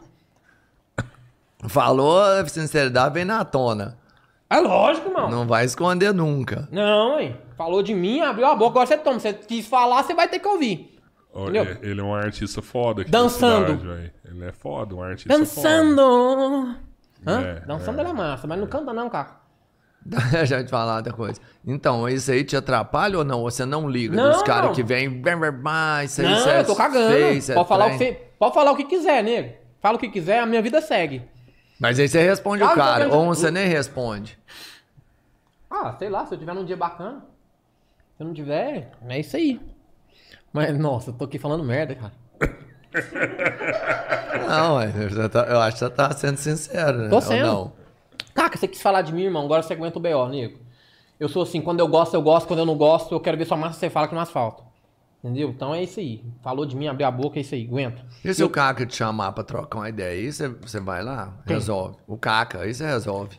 Falou, 1.68 2.20
a 2.22 2.46
sinceridade 2.48 3.14
vem 3.14 3.26
na 3.26 3.46
tona. 3.46 3.98
É 4.50 4.60
lógico, 4.60 5.08
irmão. 5.10 5.30
Não, 5.30 5.40
Não 5.40 5.48
vai 5.48 5.64
esconder 5.66 6.14
nunca. 6.14 6.68
hein? 6.72 7.38
Falou 7.56 7.84
de 7.84 7.94
mim, 7.94 8.22
abriu 8.22 8.48
a 8.48 8.56
boca, 8.56 8.72
agora 8.72 8.88
você 8.88 8.98
toma. 8.98 9.20
Você 9.20 9.34
quis 9.34 9.68
falar, 9.68 10.04
você 10.04 10.14
vai 10.16 10.28
ter 10.28 10.40
que 10.40 10.48
ouvir. 10.48 10.98
Olha, 11.34 11.62
Entendeu? 11.62 11.90
ele 11.92 12.02
é 12.02 12.04
um 12.04 12.14
artista 12.14 12.62
foda 12.62 13.04
aqui 13.04 13.12
da 13.12 13.20
Dançando. 13.22 13.80
cidade, 13.80 13.88
velho. 13.88 14.12
ele 14.26 14.46
é 14.46 14.52
foda, 14.52 14.96
um 14.96 15.02
artista 15.04 15.30
Dançando. 15.38 16.76
Hã? 17.26 17.42
É, 17.42 17.60
Dançando 17.66 18.00
é. 18.00 18.02
ele 18.02 18.10
é 18.10 18.14
massa, 18.14 18.48
mas 18.48 18.60
não 18.60 18.68
canta 18.68 18.92
não, 18.92 19.10
cara. 19.10 19.40
Já 20.46 20.64
te 20.64 20.70
falar 20.70 20.98
outra 20.98 21.14
coisa. 21.14 21.40
Então, 21.66 22.08
isso 22.10 22.32
aí 22.32 22.44
te 22.44 22.56
atrapalha 22.56 23.18
ou 23.20 23.24
não? 23.24 23.42
Você 23.44 23.66
não 23.66 23.88
liga 23.88 24.16
Não, 24.16 24.32
dos 24.32 24.42
caras 24.44 24.76
que 24.76 24.82
vêm. 24.82 25.22
Isso 26.06 26.22
aí 26.22 26.28
Não, 26.28 26.38
isso 26.38 26.50
é 26.50 26.60
eu 26.62 26.66
tô 26.66 26.76
cagando. 26.76 27.16
isso 27.34 27.52
é 27.52 27.56
pode, 27.56 27.70
falar 27.70 27.88
o 27.94 27.98
que 27.98 28.12
pode 28.40 28.54
falar 28.54 28.72
o 28.72 28.76
que 28.76 28.86
quiser, 28.86 29.24
nego. 29.24 29.54
Fala 29.80 29.98
o 29.98 30.00
que 30.00 30.10
quiser, 30.10 30.40
a 30.40 30.46
minha 30.46 30.62
vida 30.62 30.82
segue. 30.82 31.22
Mas 31.80 32.00
aí 32.00 32.08
você 32.08 32.22
responde 32.22 32.64
Ah, 32.64 32.72
o 32.72 32.76
cara, 32.76 33.08
ou 33.10 33.26
você 33.28 33.50
nem 33.52 33.68
responde. 33.68 34.38
Ah, 35.70 35.96
sei 35.98 36.10
lá, 36.10 36.26
se 36.26 36.34
eu 36.36 36.40
tiver 36.40 36.54
num 36.54 36.66
dia 36.66 36.78
bacana. 36.78 37.24
Se 38.18 38.24
eu 38.24 38.28
não 38.28 38.34
tiver, 38.34 38.92
é 39.08 39.20
isso 39.20 39.36
aí. 39.38 39.60
Mas, 40.54 40.78
nossa, 40.78 41.10
eu 41.12 41.14
tô 41.14 41.26
aqui 41.26 41.40
falando 41.40 41.64
merda, 41.64 41.96
cara. 41.96 42.12
Não, 44.48 44.78
você 45.10 45.30
tá- 45.30 45.46
eu 45.50 45.60
acho 45.62 45.78
que 45.78 45.86
você 45.86 45.90
tá 45.90 46.12
sendo 46.12 46.38
sincero, 46.38 46.98
né? 46.98 47.10
Tô 47.10 47.16
Ou 47.16 47.22
sendo. 47.22 47.46
não? 47.48 47.74
Caca, 48.42 48.58
você 48.58 48.68
quis 48.68 48.82
falar 48.82 49.04
de 49.04 49.14
mim, 49.14 49.24
irmão, 49.24 49.46
agora 49.46 49.62
você 49.62 49.74
aguenta 49.74 50.00
o 50.00 50.02
B.O., 50.02 50.28
nego. 50.28 50.60
Eu 51.20 51.30
sou 51.30 51.44
assim, 51.44 51.62
quando 51.62 51.80
eu 51.80 51.88
gosto, 51.88 52.16
eu 52.16 52.22
gosto, 52.24 52.48
quando 52.48 52.60
eu 52.62 52.66
não 52.66 52.76
gosto, 52.76 53.14
eu 53.14 53.20
quero 53.20 53.38
ver 53.38 53.46
sua 53.46 53.56
massa, 53.56 53.78
você 53.80 53.88
fala 53.90 54.08
que 54.08 54.16
não 54.16 54.22
asfalto. 54.22 54.64
Entendeu? 55.24 55.50
Então 55.50 55.76
é 55.76 55.84
isso 55.84 56.00
aí. 56.00 56.24
Falou 56.42 56.66
de 56.66 56.76
mim, 56.76 56.88
abriu 56.88 57.06
a 57.08 57.12
boca, 57.12 57.38
é 57.38 57.42
isso 57.42 57.54
aí, 57.54 57.64
aguenta. 57.68 58.04
E 58.26 58.34
se 58.34 58.44
o 58.44 58.50
Caca 58.50 58.84
te 58.88 58.96
chamar 58.96 59.32
pra 59.34 59.44
trocar 59.44 59.78
uma 59.78 59.90
ideia 59.90 60.20
aí, 60.20 60.34
você, 60.34 60.48
você 60.48 60.80
vai 60.80 61.04
lá? 61.04 61.36
Resolve. 61.46 61.98
O 62.08 62.18
Caca, 62.18 62.62
aí 62.62 62.74
você 62.74 62.84
resolve. 62.84 63.38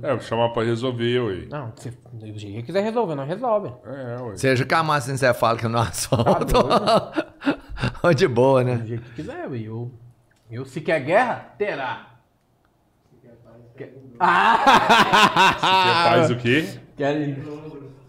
É, 0.00 0.10
vou 0.12 0.20
chamar 0.20 0.50
pra 0.50 0.62
resolver, 0.62 1.18
ué. 1.20 1.46
Não, 1.50 1.72
se 1.74 1.90
do 2.12 2.38
jeito 2.38 2.58
que 2.58 2.62
quiser 2.62 2.84
resolver, 2.84 3.16
não 3.16 3.26
resolve. 3.26 3.72
É, 3.84 4.22
ué. 4.22 4.36
Seja 4.36 4.64
com 4.64 4.74
a 4.76 4.82
massa 4.84 5.10
encefálica 5.10 5.68
no 5.68 5.78
asfalto. 5.78 6.52
Tá 6.52 7.26
Ou 8.04 8.14
de 8.14 8.28
boa, 8.28 8.62
Do 8.62 8.70
né? 8.70 8.86
jeito 8.86 9.02
que 9.02 9.14
quiser, 9.16 9.48
ué. 9.48 9.58
eu. 9.58 9.90
Eu, 10.48 10.64
se 10.64 10.80
quer 10.80 11.00
guerra, 11.00 11.52
terá. 11.58 12.13
Ah! 14.20 15.54
Você 15.58 16.08
faz 16.10 16.30
o 16.30 16.36
quê? 16.36 16.68
Quer- 16.96 17.36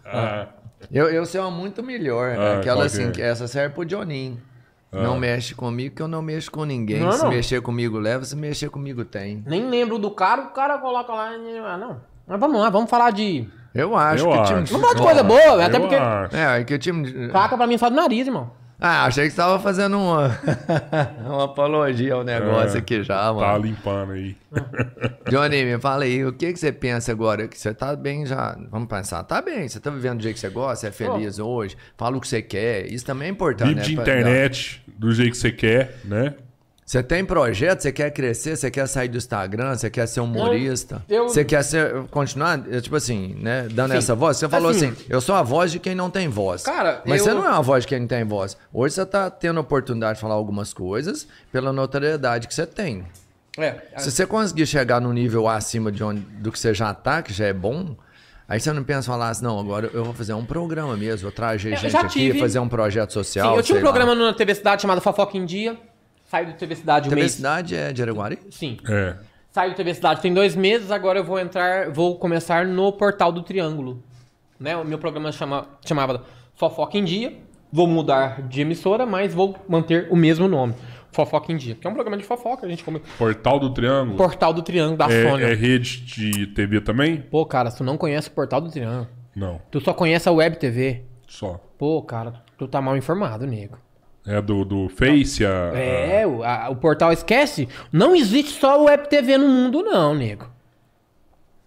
Ah, 0.04 0.46
Eu, 0.90 1.08
eu 1.08 1.26
sei 1.26 1.40
uma 1.40 1.50
muito 1.50 1.82
melhor. 1.82 2.36
Ah, 2.38 2.58
Aquela 2.58 2.84
assim, 2.84 3.08
é? 3.08 3.10
que 3.10 3.20
essa 3.22 3.48
serve 3.48 3.74
pro 3.74 3.84
Johninho. 3.84 4.40
Não 4.92 5.18
mexe 5.18 5.54
comigo 5.54 5.94
que 5.94 6.00
eu 6.00 6.08
não 6.08 6.22
mexo 6.22 6.50
com 6.50 6.64
ninguém. 6.64 7.00
Não, 7.00 7.12
se 7.12 7.22
não. 7.22 7.28
mexer 7.30 7.60
comigo, 7.60 7.98
leva. 7.98 8.24
Se 8.24 8.34
mexer 8.36 8.70
comigo, 8.70 9.04
tem. 9.04 9.42
Nem 9.46 9.68
lembro 9.68 9.98
do 9.98 10.10
cara, 10.10 10.42
o 10.42 10.50
cara 10.50 10.78
coloca 10.78 11.12
lá. 11.12 11.30
Ah, 11.66 11.76
não. 11.76 12.00
Mas 12.26 12.40
vamos 12.40 12.60
lá, 12.60 12.70
vamos 12.70 12.88
falar 12.88 13.10
de. 13.10 13.46
Eu 13.74 13.94
acho 13.94 14.24
Eu 14.24 14.30
que 14.30 14.36
o 14.36 14.40
acho. 14.40 14.52
time 14.52 14.62
de 14.64 14.72
Vamos 14.72 14.86
falar 14.88 14.98
de 14.98 15.02
coisa 15.06 15.22
boa, 15.22 15.66
até 15.66 15.76
eu 15.76 15.80
porque. 15.80 15.94
acho. 15.96 16.36
É, 16.36 16.64
que 16.64 16.74
o 16.74 16.78
time. 16.78 17.02
de- 17.10 17.28
Caca 17.28 17.56
pra 17.58 17.66
mim 17.66 17.76
só 17.76 17.90
do 17.90 17.96
nariz, 17.96 18.26
irmão. 18.26 18.50
Ah, 18.78 19.06
achei 19.06 19.24
que 19.24 19.30
você 19.30 19.36
tava 19.36 19.58
fazendo 19.58 19.98
uma, 19.98 20.38
uma 21.24 21.44
apologia 21.46 22.12
ao 22.14 22.22
negócio 22.22 22.76
É, 22.76 22.80
aqui 22.80 23.02
já, 23.02 23.16
Tá 23.16 23.32
mano. 23.32 23.64
limpando 23.64 24.12
aí. 24.12 24.36
Johnny, 25.30 25.64
me 25.64 25.78
fala 25.78 26.04
aí, 26.04 26.24
o 26.24 26.32
que, 26.32 26.52
que 26.52 26.58
você 26.58 26.70
pensa 26.70 27.10
agora? 27.10 27.48
Que 27.48 27.58
você 27.58 27.72
tá 27.72 27.96
bem 27.96 28.26
já. 28.26 28.54
Vamos 28.70 28.88
pensar, 28.88 29.22
tá 29.24 29.40
bem, 29.40 29.66
você 29.66 29.80
tá 29.80 29.90
vivendo 29.90 30.18
do 30.18 30.22
jeito 30.22 30.34
que 30.34 30.40
você 30.40 30.50
gosta, 30.50 30.76
você 30.76 30.86
é 30.88 30.92
feliz 30.92 31.38
hoje, 31.38 31.74
fala 31.96 32.16
o 32.16 32.20
que 32.20 32.28
você 32.28 32.42
quer. 32.42 32.86
Isso 32.92 33.04
também 33.06 33.28
é 33.28 33.30
importante. 33.30 33.68
Vive 33.68 33.80
né? 33.80 33.84
de 33.86 33.94
Pra- 33.94 34.02
internet 34.02 34.82
do 34.86 35.10
jeito 35.12 35.32
que 35.32 35.38
você 35.38 35.52
quer, 35.52 35.96
né? 36.04 36.34
Você 36.86 37.02
tem 37.02 37.24
projeto, 37.24 37.80
você 37.80 37.90
quer 37.90 38.12
crescer, 38.12 38.56
você 38.56 38.70
quer 38.70 38.86
sair 38.86 39.08
do 39.08 39.16
Instagram, 39.16 39.74
você 39.74 39.90
quer 39.90 40.06
ser 40.06 40.20
humorista, 40.20 41.02
eu- 41.08 41.24
você 41.28 41.44
quer 41.44 41.64
ser, 41.64 42.04
continuar, 42.12 42.62
eh, 42.70 42.80
tipo 42.80 42.94
assim, 42.94 43.34
né, 43.40 43.66
dando 43.72 43.90
Sim. 43.90 43.96
essa 43.98 44.14
voz. 44.14 44.36
Você 44.36 44.48
falou 44.48 44.70
Assim, 44.70 44.90
assim, 44.90 45.04
eu 45.08 45.20
sou 45.20 45.34
a 45.34 45.42
voz 45.42 45.72
de 45.72 45.80
quem 45.80 45.96
não 45.96 46.08
tem 46.08 46.28
voz. 46.28 46.62
Cara, 46.62 47.02
Mas 47.04 47.18
eu- 47.18 47.24
você 47.24 47.34
não 47.34 47.44
é 47.44 47.48
uma 47.50 47.60
voz 47.62 47.82
de 47.82 47.88
quem 47.88 47.98
não 47.98 48.06
tem 48.06 48.22
voz. 48.22 48.56
Hoje 48.72 48.94
você 48.94 49.04
tá 49.04 49.28
tendo 49.28 49.56
a 49.58 49.62
oportunidade 49.62 50.14
de 50.14 50.20
falar 50.20 50.34
algumas 50.34 50.72
coisas 50.72 51.26
pela 51.50 51.72
notoriedade 51.72 52.46
que 52.46 52.54
você 52.54 52.64
tem. 52.64 53.04
É. 53.58 53.74
Se 53.96 54.12
você 54.12 54.24
conseguir 54.24 54.66
chegar 54.66 55.00
no 55.00 55.12
nível 55.12 55.48
acima 55.48 55.90
de 55.90 56.04
onde, 56.04 56.20
do 56.20 56.52
que 56.52 56.58
você 56.58 56.72
já 56.72 56.94
tá, 56.94 57.20
que 57.20 57.32
já 57.32 57.46
é 57.46 57.52
bom, 57.52 57.96
aí 58.48 58.60
você 58.60 58.72
não 58.72 58.84
pensa 58.84 59.10
falar 59.10 59.30
assim, 59.30 59.42
não, 59.42 59.58
agora 59.58 59.90
eu 59.92 60.04
vou 60.04 60.14
fazer 60.14 60.34
um 60.34 60.44
programa 60.44 60.96
mesmo, 60.96 61.22
vou 61.22 61.32
trazer 61.32 61.72
Eu 61.72 61.76
gente 61.78 61.96
aqui, 61.96 62.38
fazer 62.38 62.60
um 62.60 62.68
projeto 62.68 63.12
social. 63.12 63.50
Sim, 63.52 63.56
eu 63.56 63.62
tinha 63.64 63.78
um 63.78 63.82
lá. 63.82 63.90
programa 63.90 64.14
na 64.14 64.32
TV 64.34 64.54
Cidade 64.54 64.82
chamado 64.82 65.00
Fofoca 65.00 65.36
em 65.36 65.44
Dia. 65.44 65.76
Saí 66.26 66.46
do 66.46 66.52
TV 66.54 66.74
Cidade 66.76 67.06
um 67.06 67.10
TV 67.10 67.20
mês. 67.22 67.32
Cidade 67.32 67.74
é 67.76 67.92
de 67.92 68.02
Araguari? 68.02 68.38
Sim. 68.50 68.76
É. 68.88 69.16
Saí 69.50 69.70
do 69.70 69.76
TV 69.76 69.94
Cidade 69.94 70.20
tem 70.20 70.34
dois 70.34 70.54
meses, 70.54 70.90
agora 70.90 71.18
eu 71.20 71.24
vou 71.24 71.38
entrar, 71.38 71.90
vou 71.90 72.16
começar 72.18 72.66
no 72.66 72.92
Portal 72.92 73.32
do 73.32 73.42
Triângulo. 73.42 74.02
Né? 74.58 74.76
O 74.76 74.84
meu 74.84 74.98
programa 74.98 75.30
chama, 75.32 75.66
chamava 75.84 76.24
Fofoca 76.54 76.98
em 76.98 77.04
Dia. 77.04 77.32
Vou 77.72 77.86
mudar 77.86 78.42
de 78.42 78.60
emissora, 78.60 79.04
mas 79.06 79.34
vou 79.34 79.56
manter 79.68 80.08
o 80.10 80.16
mesmo 80.16 80.46
nome. 80.48 80.74
Fofoca 81.12 81.50
em 81.52 81.56
Dia. 81.56 81.74
Que 81.74 81.86
é 81.86 81.90
um 81.90 81.94
programa 81.94 82.16
de 82.16 82.24
fofoca, 82.24 82.66
a 82.66 82.68
gente 82.68 82.84
come. 82.84 83.00
Portal 83.18 83.58
do 83.58 83.72
Triângulo. 83.72 84.16
Portal 84.16 84.52
do 84.52 84.62
Triângulo 84.62 84.96
da 84.98 85.06
É, 85.10 85.28
Sônia. 85.30 85.46
é 85.46 85.54
rede 85.54 86.00
de 86.02 86.46
TV 86.48 86.80
também? 86.80 87.20
Pô, 87.22 87.44
cara, 87.46 87.70
tu 87.70 87.82
não 87.84 87.96
conhece 87.96 88.28
o 88.28 88.32
Portal 88.32 88.60
do 88.60 88.70
Triângulo, 88.70 89.08
Não, 89.34 89.60
tu 89.70 89.80
só 89.80 89.92
conhece 89.94 90.28
a 90.28 90.32
Web 90.32 90.58
TV. 90.58 91.04
só. 91.26 91.58
Pô, 91.78 92.02
cara, 92.02 92.42
tu 92.58 92.66
tá 92.68 92.80
mal 92.82 92.96
informado, 92.96 93.46
nego. 93.46 93.78
É 94.26 94.40
do, 94.42 94.64
do 94.64 94.88
Face, 94.88 95.44
a... 95.46 95.72
É, 95.74 96.26
o, 96.26 96.42
a- 96.42 96.68
o 96.70 96.76
portal 96.76 97.12
esquece. 97.12 97.68
Não 97.92 98.14
existe 98.14 98.58
só 98.58 98.82
Web 98.84 99.08
TV 99.08 99.38
no 99.38 99.48
mundo, 99.48 99.82
não, 99.82 100.14
nego. 100.14 100.50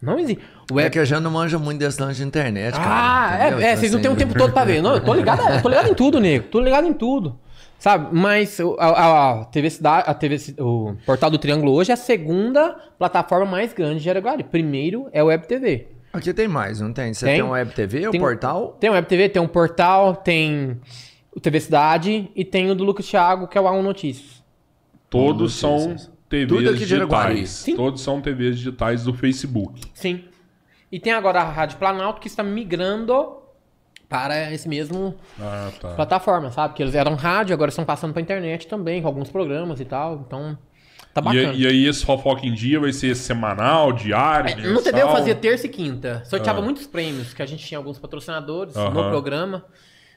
Não 0.02 0.18
existe. 0.20 0.44
O 0.72 0.80
É 0.80 0.84
Web... 0.84 0.92
que 0.94 1.00
eu 1.00 1.06
já 1.06 1.20
não 1.20 1.32
manjo 1.32 1.60
muito 1.60 1.80
desse 1.80 2.02
lance 2.02 2.20
de 2.22 2.28
internet, 2.28 2.74
cara. 2.74 2.88
Ah, 2.90 3.38
é, 3.38 3.48
é, 3.48 3.50
Tipo 3.52 3.78
vocês 3.80 3.92
não 3.94 4.02
têm 4.02 4.10
um 4.12 4.14
assim, 4.14 4.26
tempo 4.26 4.38
todo 4.38 4.54
pra 4.54 4.64
ver. 4.66 4.82
Não, 4.82 4.94
eu 4.96 5.04
tô 5.04 5.14
ligado, 5.14 5.42
eu 5.42 5.62
tô 5.62 5.70
ligado 5.70 5.90
em 5.90 5.94
tudo, 5.94 6.20
nego. 6.20 6.48
Tô 6.48 6.60
ligado 6.60 6.88
em 6.88 6.94
tudo. 6.94 7.38
Sabe? 7.78 8.10
Mas 8.14 8.60
o- 8.60 8.76
a, 8.80 8.86
a- 8.88 9.42
a 9.42 9.46
TV 9.46 9.70
Cidade, 9.70 10.04
a 10.10 10.14
TV, 10.14 10.38
o 10.60 10.96
Portal 11.06 11.30
do 11.30 11.38
Triângulo 11.38 11.72
hoje 11.74 11.92
é 11.92 11.94
a 11.94 11.98
segunda 11.98 12.76
plataforma 12.98 13.46
mais 13.46 13.72
grande 13.74 14.02
de 14.02 14.10
Araguari. 14.10 14.44
Primeiro 14.44 15.08
é 15.14 15.24
o 15.24 15.28
Web 15.28 15.48
TV. 15.48 15.88
Aqui 16.12 16.34
tem 16.34 16.48
mais, 16.48 16.82
não 16.82 16.92
tem? 16.92 17.14
Você 17.14 17.24
Tem. 17.26 17.36
tem, 17.36 17.44
um 17.44 17.52
web 17.52 17.72
TV, 17.72 18.08
o 18.08 18.12
portal? 18.18 18.76
Tem 18.80 18.90
o 18.90 18.94
Web 18.94 19.08
TV, 19.08 19.30
tem 19.30 19.40
um 19.42 19.48
portal, 19.48 20.16
tem 20.16 20.80
o 21.36 21.40
TV 21.40 21.60
Cidade 21.60 22.30
e 22.36 22.44
tem 22.46 22.70
o 22.72 22.76
do 22.76 22.84
Lucas 22.84 23.06
Thiago, 23.08 23.48
que 23.48 23.58
é 23.58 23.62
o 23.62 23.66
A1 23.66 23.82
Notícias. 23.82 24.44
Todos 25.10 25.54
são 25.56 25.96
TVs 26.28 26.78
digitais. 26.80 27.50
Sim. 27.50 27.76
Todos 27.76 28.02
são 28.02 28.22
TVs 28.22 28.58
digitais 28.58 29.04
do 29.04 29.14
Facebook. 29.14 29.82
Sim. 29.94 30.24
E 30.92 31.00
tem 31.00 31.14
agora 31.14 31.42
a 31.42 31.44
Rádio 31.50 31.78
Planalto 31.78 32.20
que 32.20 32.28
está 32.28 32.44
migrando 32.44 33.38
para 34.08 34.52
esse 34.52 34.68
mesmo 34.68 35.16
Ah, 35.40 35.72
tá. 35.80 35.90
plataforma, 35.94 36.52
sabe? 36.52 36.74
Que 36.74 36.82
eles 36.82 36.96
eram 36.96 37.14
rádio, 37.16 37.54
agora 37.54 37.70
estão 37.70 37.86
passando 37.86 38.12
para 38.12 38.22
internet 38.22 38.68
também, 38.68 39.02
com 39.02 39.08
alguns 39.08 39.30
programas 39.30 39.80
e 39.80 39.86
tal. 39.86 40.24
Então, 40.26 40.58
tá 41.14 41.22
E, 41.22 41.24
bacana. 41.24 41.54
e 41.54 41.68
aí 41.68 41.86
esse 41.86 42.04
fofoca 42.04 42.44
em 42.46 42.54
dia 42.54 42.80
vai 42.80 42.92
ser 42.92 43.16
semanal, 43.16 43.92
diário, 43.94 44.50
É, 44.50 44.56
no 44.74 44.82
TV 44.82 45.02
eu 45.04 45.10
fazia 45.10 45.36
terça 45.36 45.68
e 45.68 45.70
quinta. 45.70 46.24
Sorteava 46.26 46.58
Ah. 46.60 46.64
muitos 46.64 46.88
prêmios, 46.88 47.36
que 47.36 47.42
a 47.44 47.46
gente 47.46 47.64
tinha 47.64 47.78
alguns 47.78 48.00
patrocinadores 48.00 48.74
no 48.76 48.82
Aham. 48.82 49.10
programa. 49.12 49.64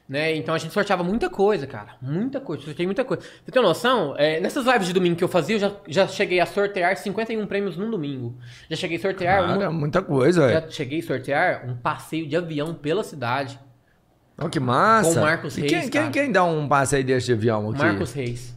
Né? 0.07 0.35
Então 0.35 0.53
a 0.53 0.57
gente 0.57 0.73
sorteava 0.73 1.01
muita 1.03 1.29
coisa, 1.29 1.65
cara. 1.65 1.95
Muita 2.01 2.41
coisa. 2.41 2.63
Sorteei 2.63 2.85
muita 2.85 3.05
coisa. 3.05 3.23
Você 3.23 3.51
tem 3.51 3.63
noção? 3.63 4.13
É, 4.17 4.39
nessas 4.39 4.65
lives 4.65 4.87
de 4.87 4.93
domingo 4.93 5.15
que 5.15 5.23
eu 5.23 5.29
fazia, 5.29 5.55
eu 5.55 5.59
já, 5.59 5.71
já 5.87 6.07
cheguei 6.07 6.39
a 6.41 6.45
sortear 6.45 6.95
51 6.97 7.47
prêmios 7.47 7.77
num 7.77 7.89
domingo. 7.89 8.35
Já 8.69 8.75
cheguei 8.75 8.97
a 8.97 8.99
sortear. 8.99 9.43
um- 9.43 9.59
Cara, 9.59 9.71
muita 9.71 10.01
coisa, 10.01 10.49
já 10.49 10.59
é. 10.59 10.69
cheguei 10.69 10.99
a 10.99 11.03
sortear 11.03 11.65
um 11.69 11.75
passeio 11.77 12.27
de 12.27 12.35
avião 12.35 12.73
pela 12.73 13.03
cidade. 13.03 13.57
Olha 14.37 14.49
que 14.49 14.59
massa. 14.59 15.13
Com 15.13 15.19
o 15.19 15.21
Marcos 15.21 15.55
Reis, 15.55 15.71
quem, 15.71 15.89
quem, 15.89 16.11
quem 16.11 16.31
dá 16.31 16.43
um 16.43 16.67
passe 16.67 17.01
desse 17.03 17.27
de 17.27 17.33
avião 17.33 17.69
aqui? 17.69 17.79
Marcos 17.79 18.11
Reis. 18.13 18.53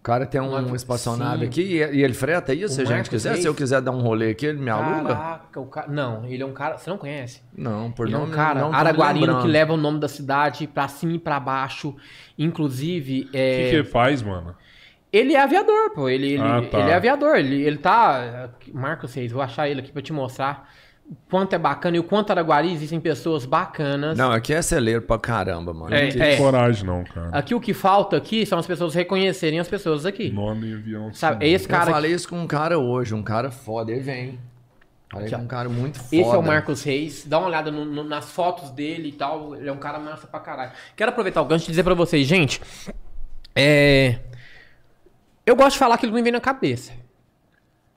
O 0.00 0.02
cara 0.02 0.24
tem 0.24 0.40
um 0.40 0.52
Marcos- 0.52 0.72
espaçonave 0.76 1.44
aqui 1.44 1.60
e, 1.60 1.76
e 1.76 2.02
ele 2.02 2.14
freta 2.14 2.54
isso, 2.54 2.74
se 2.74 2.80
a 2.80 2.84
gente 2.86 3.10
quiser. 3.10 3.32
Reis. 3.32 3.42
Se 3.42 3.46
eu 3.48 3.54
quiser 3.54 3.82
dar 3.82 3.90
um 3.90 4.00
rolê 4.00 4.30
aqui, 4.30 4.46
ele 4.46 4.58
me 4.58 4.70
aluga? 4.70 5.14
Caraca, 5.14 5.60
o 5.60 5.66
cara. 5.66 5.88
Não, 5.88 6.24
ele 6.24 6.42
é 6.42 6.46
um 6.46 6.54
cara. 6.54 6.78
Você 6.78 6.88
não 6.88 6.96
conhece? 6.96 7.42
Não, 7.54 7.92
por 7.92 8.06
Ele 8.06 8.16
é 8.16 8.18
nome 8.18 8.32
um 8.32 8.34
cara 8.34 8.60
não 8.60 8.72
araguarino 8.72 9.42
que 9.42 9.46
leva 9.46 9.74
o 9.74 9.76
nome 9.76 10.00
da 10.00 10.08
cidade 10.08 10.66
pra 10.66 10.88
cima 10.88 11.12
e 11.12 11.18
pra 11.18 11.38
baixo. 11.38 11.94
Inclusive, 12.38 13.24
O 13.32 13.36
é, 13.36 13.64
que 13.64 13.70
que 13.70 13.76
ele 13.76 13.84
faz, 13.84 14.22
mano? 14.22 14.56
ele 15.12 15.34
é 15.34 15.42
aviador, 15.42 15.90
pô. 15.94 16.08
Ele, 16.08 16.32
ele, 16.32 16.42
Ah, 16.42 16.62
tá. 16.70 16.78
ele 16.80 16.90
é 16.90 16.94
aviador. 16.94 17.36
Ele, 17.36 17.62
ele 17.62 17.76
tá. 17.76 18.48
Marcos 18.72 19.12
Reis, 19.12 19.30
vou 19.30 19.42
achar 19.42 19.68
ele 19.68 19.80
aqui 19.80 19.92
pra 19.92 20.00
te 20.00 20.12
mostrar 20.14 20.66
quanto 21.28 21.54
é 21.54 21.58
bacana 21.58 21.96
e 21.96 22.00
o 22.00 22.04
quanto 22.04 22.30
Araguari 22.30 22.72
existem 22.72 23.00
pessoas 23.00 23.44
bacanas. 23.44 24.16
Não, 24.16 24.30
aqui 24.32 24.52
é 24.52 24.62
celeiro 24.62 25.02
pra 25.02 25.18
caramba, 25.18 25.72
mano. 25.74 25.94
É, 25.94 26.04
Não 26.04 26.10
tem 26.12 26.36
coragem, 26.36 26.84
não, 26.86 27.04
cara. 27.04 27.30
Aqui 27.32 27.54
o 27.54 27.60
que 27.60 27.74
falta 27.74 28.16
aqui 28.16 28.44
são 28.46 28.58
as 28.58 28.66
pessoas 28.66 28.94
reconhecerem 28.94 29.58
as 29.58 29.68
pessoas 29.68 30.06
aqui. 30.06 30.30
Nome 30.30 30.66
de 30.68 30.74
avião. 30.74 31.12
Sabe? 31.12 31.44
É 31.44 31.48
esse 31.48 31.64
Eu 31.66 31.70
cara 31.70 31.90
falei 31.90 32.12
isso 32.12 32.28
com 32.28 32.38
um 32.40 32.46
cara 32.46 32.78
hoje, 32.78 33.14
um 33.14 33.22
cara 33.22 33.50
foda, 33.50 33.90
ele 33.92 34.00
vem. 34.00 34.38
Falei 35.10 35.26
Aqui, 35.26 35.34
ó. 35.34 35.38
com 35.38 35.44
um 35.44 35.48
cara 35.48 35.68
muito 35.68 35.98
foda. 35.98 36.16
Esse 36.16 36.30
é 36.34 36.38
o 36.38 36.42
Marcos 36.42 36.82
Reis. 36.84 37.24
Dá 37.26 37.38
uma 37.38 37.48
olhada 37.48 37.70
no- 37.72 37.84
no- 37.84 38.04
nas 38.04 38.30
fotos 38.30 38.70
dele 38.70 39.08
e 39.08 39.12
tal. 39.12 39.56
Ele 39.56 39.68
é 39.68 39.72
um 39.72 39.76
cara 39.78 39.98
massa 39.98 40.28
pra 40.28 40.38
caralho. 40.38 40.70
Quero 40.94 41.10
aproveitar 41.10 41.42
o 41.42 41.44
gancho 41.44 41.64
e 41.64 41.70
dizer 41.70 41.82
pra 41.82 41.94
vocês, 41.94 42.24
gente. 42.28 42.60
É. 43.56 44.20
Eu 45.44 45.56
gosto 45.56 45.72
de 45.72 45.78
falar 45.78 45.96
aquilo 45.96 46.12
que 46.12 46.16
me 46.16 46.22
vem 46.22 46.30
na 46.32 46.40
cabeça. 46.40 46.92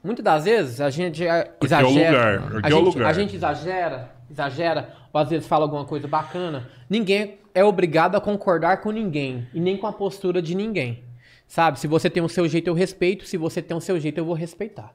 Muitas 0.03 0.23
das 0.23 0.43
vezes 0.43 0.81
a 0.81 0.89
gente 0.89 1.25
é, 1.25 1.43
Porque 1.45 1.73
é 1.73 1.77
o 1.77 1.81
exagera. 1.81 2.39
lugar, 2.41 2.55
a, 2.55 2.59
aqui 2.59 2.71
é 2.71 2.75
o 2.75 2.77
gente, 2.77 2.93
lugar. 2.93 3.09
a 3.09 3.13
gente 3.13 3.35
exagera, 3.35 4.11
exagera, 4.29 4.93
ou 5.13 5.21
às 5.21 5.29
vezes 5.29 5.47
fala 5.47 5.63
alguma 5.63 5.85
coisa 5.85 6.07
bacana. 6.07 6.69
Ninguém 6.89 7.37
é 7.53 7.63
obrigado 7.63 8.15
a 8.15 8.21
concordar 8.21 8.81
com 8.81 8.91
ninguém. 8.91 9.47
E 9.53 9.59
nem 9.59 9.77
com 9.77 9.87
a 9.87 9.93
postura 9.93 10.41
de 10.41 10.55
ninguém. 10.55 11.03
Sabe? 11.47 11.79
Se 11.79 11.87
você 11.87 12.09
tem 12.09 12.21
o 12.21 12.27
seu 12.27 12.47
jeito, 12.47 12.67
eu 12.67 12.73
respeito. 12.73 13.25
Se 13.25 13.37
você 13.37 13.61
tem 13.61 13.77
o 13.77 13.81
seu 13.81 13.99
jeito, 13.99 14.17
eu 14.17 14.25
vou 14.25 14.35
respeitar. 14.35 14.93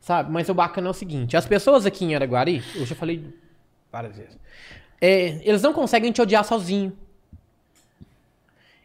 Sabe? 0.00 0.30
Mas 0.30 0.48
o 0.48 0.54
bacana 0.54 0.86
é 0.86 0.90
o 0.90 0.94
seguinte: 0.94 1.36
as 1.36 1.46
pessoas 1.46 1.84
aqui 1.84 2.04
em 2.04 2.14
Araguari, 2.14 2.62
eu 2.74 2.86
já 2.86 2.94
falei 2.94 3.22
várias 3.92 4.16
vezes, 4.16 4.38
é, 5.00 5.40
eles 5.42 5.60
não 5.60 5.72
conseguem 5.72 6.12
te 6.12 6.22
odiar 6.22 6.44
sozinho. 6.44 6.96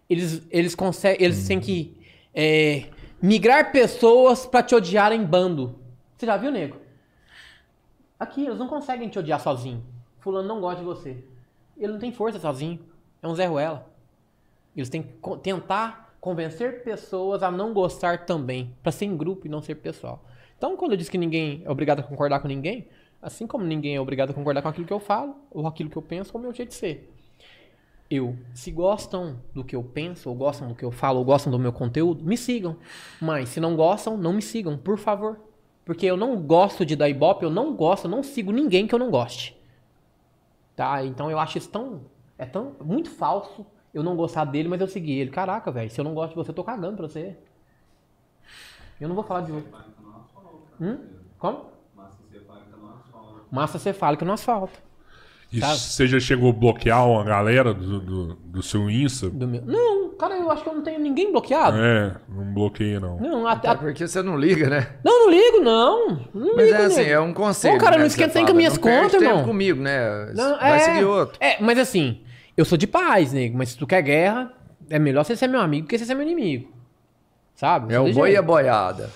Eles, 0.10 0.41
eles, 0.52 0.76
conseguem, 0.76 1.23
eles 1.26 1.48
têm 1.48 1.60
que 1.60 1.95
é, 2.34 2.85
migrar 3.24 3.72
pessoas 3.72 4.45
pra 4.45 4.62
te 4.62 4.76
odiar 4.76 5.14
em 5.14 5.24
bando. 5.24 5.80
Você 6.18 6.26
já 6.26 6.36
viu, 6.36 6.52
nego? 6.52 6.76
Aqui, 8.20 8.45
eles 8.45 8.60
não 8.60 8.68
conseguem 8.68 9.08
te 9.08 9.18
odiar 9.18 9.40
sozinho. 9.40 9.82
Fulano 10.20 10.45
não 10.45 10.60
gosta 10.60 10.82
de 10.82 10.86
você. 10.86 11.24
Ele 11.78 11.94
não 11.94 12.00
tem 12.00 12.12
força 12.12 12.38
sozinho. 12.38 12.82
É 13.22 13.28
um 13.28 13.34
Zé 13.34 13.45
Ruela. 13.45 13.90
Eles 14.76 14.90
têm 14.90 15.04
que 15.04 15.38
tentar 15.41 16.18
convencer 16.20 16.84
pessoas 16.84 17.41
a 17.44 17.50
não 17.50 17.74
gostar 17.74 18.26
também. 18.26 18.76
Pra 18.84 18.91
ser 18.91 19.06
em 19.06 19.16
grupo 19.16 19.48
e 19.48 19.50
não 19.50 19.62
ser 19.62 19.76
pessoal. 19.76 20.22
Então, 20.58 20.76
quando 20.76 20.91
eu 20.91 20.98
disse 20.98 21.10
que 21.10 21.18
ninguém 21.18 21.62
é 21.64 21.72
obrigado 21.72 22.02
a 22.02 22.04
concordar 22.04 22.41
com 22.41 22.48
ninguém, 22.50 22.90
assim 23.22 23.48
como 23.48 23.64
ninguém 23.64 23.95
é 23.95 24.02
obrigado 24.02 24.32
a 24.32 24.34
concordar 24.34 24.62
com 24.62 24.68
aquilo 24.68 24.86
que 24.86 24.94
eu 24.94 25.00
falo, 25.00 25.38
ou 25.50 25.66
aquilo 25.66 25.90
que 25.90 25.98
eu 25.98 26.02
penso, 26.02 26.32
ou 26.34 26.41
o 26.41 26.44
meu 26.44 26.54
jeito 26.54 26.70
de 26.70 26.76
ser. 26.76 27.14
Eu, 28.10 28.38
se 28.54 28.72
gostam 28.72 29.42
do 29.54 29.64
que 29.64 29.76
eu 29.76 29.84
penso, 29.84 30.30
ou 30.30 30.36
gostam 30.36 30.68
do 30.68 30.76
que 30.76 30.86
eu 30.86 30.92
falo, 30.92 31.20
ou 31.20 31.26
gostam 31.26 31.52
do 31.52 31.58
meu 31.58 31.74
conteúdo, 31.74 32.24
me 32.24 32.38
sigam. 32.38 32.78
Mas 33.20 33.50
se 33.50 33.60
não 33.60 33.76
gostam, 33.76 34.18
não 34.18 34.34
me 34.34 34.42
sigam, 34.42 34.78
por 34.78 34.98
favor. 34.98 35.40
Porque 35.86 36.06
eu 36.06 36.16
não 36.16 36.42
gosto 36.42 36.86
de 36.86 36.96
dar 36.96 37.10
ibope, 37.10 37.44
eu 37.44 37.50
não 37.50 37.76
gosto, 37.76 38.06
eu 38.06 38.12
não 38.12 38.24
sigo 38.24 38.52
ninguém 38.52 38.88
que 38.88 38.94
eu 38.94 39.00
não 39.00 39.10
goste. 39.10 39.60
Tá? 40.76 41.04
Então 41.06 41.30
eu 41.30 41.40
acho 41.40 41.58
isso 41.58 41.70
tão. 41.70 42.02
É 42.38 42.46
tão. 42.46 42.76
Muito 42.84 43.10
falso 43.10 43.66
eu 43.94 44.02
não 44.02 44.16
gostar 44.16 44.46
dele, 44.46 44.68
mas 44.68 44.82
eu 44.82 44.88
seguir 44.88 45.20
ele. 45.20 45.30
Caraca, 45.30 45.72
velho, 45.72 45.90
se 45.90 46.00
eu 46.00 46.04
não 46.04 46.14
gosto 46.14 46.32
de 46.32 46.36
você, 46.36 46.50
eu 46.50 46.56
tô 46.56 46.64
cagando 46.64 46.98
pra 46.98 47.08
você. 47.08 47.38
Eu 49.00 49.08
não 49.08 49.16
vou 49.16 49.24
falar 49.24 49.42
de 49.42 49.52
hoje. 49.52 49.68
Hum? 50.82 50.98
Como? 51.38 51.72
Massa 53.52 53.78
cefálica 53.78 54.26
no 54.26 54.34
asfalto. 54.34 54.82
E 55.54 55.60
Sabe? 55.60 55.78
você 55.78 56.08
já 56.08 56.20
chegou 56.20 56.50
a 56.50 56.54
bloquear 56.54 57.08
uma 57.08 57.24
galera 57.24 57.76
do, 57.76 58.00
do, 58.00 58.36
do 58.36 58.64
seu 58.64 58.90
Insta? 58.90 59.30
Do 59.30 59.48
meu... 59.48 59.62
Não, 59.64 60.10
cara, 60.18 60.36
eu 60.36 60.50
acho 60.50 60.64
que 60.64 60.70
eu 60.70 60.74
não 60.74 60.82
tenho 60.82 61.00
ninguém 61.00 61.32
bloqueado. 61.32 61.78
É, 61.78 62.16
não 62.28 62.52
bloqueia, 62.54 63.00
não. 63.00 63.20
Não, 63.20 63.48
até, 63.48 63.68
É 63.70 63.76
porque 63.76 64.08
você 64.08 64.24
não 64.24 64.36
liga, 64.36 64.68
né? 64.68 64.96
não, 65.04 65.26
não 65.26 65.30
ligo, 65.32 65.60
não. 65.60 66.08
Não 66.34 66.56
Mas 66.56 66.66
ligo, 66.66 66.82
é 66.82 66.86
assim, 66.86 66.98
nego. 67.04 67.12
é 67.12 67.20
um 67.20 67.34
conselho. 67.34 67.76
Ô, 67.76 67.78
cara, 67.78 67.98
né, 67.98 68.04
não 68.04 68.10
que 68.10 68.16
você 68.16 68.22
esquenta 68.22 68.34
nem 68.34 68.44
fala. 68.46 68.52
com 68.52 68.58
minhas 68.58 68.74
Não 68.74 68.82
perde 68.82 69.00
contas, 69.04 69.20
tempo 69.20 69.32
irmão. 69.32 69.46
comigo, 69.46 69.80
né? 69.80 70.32
Não, 70.34 70.58
Vai 70.58 70.76
é, 70.76 70.80
seguir 70.80 71.06
outro. 71.06 71.38
É, 71.40 71.62
mas 71.62 71.78
assim, 71.78 72.22
eu 72.58 72.66
sou 72.66 72.78
de 72.78 72.88
paz, 72.88 73.32
nego, 73.32 73.56
mas 73.56 73.70
se 73.70 73.78
tu 73.78 73.86
quer 73.86 74.02
guerra, 74.02 74.52
é 74.90 74.98
melhor 74.98 75.24
você 75.24 75.36
ser 75.36 75.46
meu 75.48 75.62
amigo 75.62 75.88
que 75.88 75.96
você 75.98 76.04
ser 76.06 76.16
meu 76.16 76.24
inimigo. 76.26 76.72
Sabe? 77.54 77.94
É 77.94 78.00
o 78.00 78.12
boi 78.12 78.32
e 78.32 78.38
a 78.38 78.42
boiada. 78.42 79.12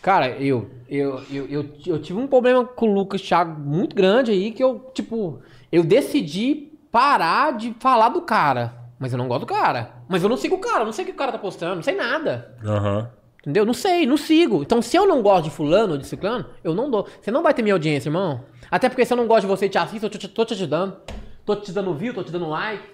Cara, 0.00 0.30
eu, 0.30 0.70
eu, 0.88 1.22
eu, 1.30 1.46
eu, 1.48 1.66
eu 1.86 1.98
tive 2.00 2.18
um 2.18 2.26
problema 2.26 2.64
com 2.64 2.88
o 2.88 2.94
Lucas 2.94 3.20
Thiago 3.20 3.60
muito 3.60 3.94
grande 3.94 4.32
aí, 4.32 4.50
que 4.50 4.64
eu, 4.64 4.90
tipo, 4.94 5.38
eu 5.72 5.82
decidi 5.82 6.70
parar 6.92 7.54
de 7.54 7.74
falar 7.80 8.10
do 8.10 8.20
cara. 8.22 8.74
Mas 8.98 9.10
eu 9.12 9.18
não 9.18 9.26
gosto 9.26 9.40
do 9.40 9.46
cara. 9.46 9.90
Mas 10.08 10.22
eu 10.22 10.28
não 10.28 10.36
sigo 10.36 10.54
o 10.56 10.60
cara, 10.60 10.80
eu 10.82 10.84
não 10.86 10.92
sei 10.92 11.04
o 11.04 11.06
que 11.08 11.12
o 11.12 11.16
cara 11.16 11.32
tá 11.32 11.38
postando, 11.38 11.74
não 11.76 11.82
sei 11.82 11.96
nada. 11.96 12.54
Aham. 12.64 13.10
Entendeu? 13.40 13.66
Não 13.66 13.74
sei, 13.74 14.06
não 14.06 14.16
sigo. 14.16 14.62
Então, 14.62 14.80
se 14.80 14.96
eu 14.96 15.04
não 15.04 15.20
gosto 15.20 15.44
de 15.44 15.50
fulano 15.50 15.94
ou 15.94 15.98
de 15.98 16.06
ciclano, 16.06 16.46
eu 16.62 16.72
não 16.76 16.88
dou. 16.88 17.08
Você 17.20 17.28
não 17.32 17.42
vai 17.42 17.52
ter 17.52 17.62
minha 17.62 17.74
audiência, 17.74 18.08
irmão. 18.08 18.44
Até 18.70 18.88
porque 18.88 19.04
se 19.04 19.12
eu 19.12 19.16
não 19.16 19.26
gosto 19.26 19.40
de 19.40 19.46
você 19.48 19.66
e 19.66 19.68
te 19.68 19.78
assisto, 19.78 20.06
eu 20.06 20.10
te- 20.10 20.28
tô 20.28 20.44
te 20.44 20.54
ajudando. 20.54 20.96
Tô 21.44 21.56
te 21.56 21.72
dando 21.72 21.92
view, 21.92 22.14
tô 22.14 22.22
te 22.22 22.30
dando 22.30 22.48
like. 22.48 22.84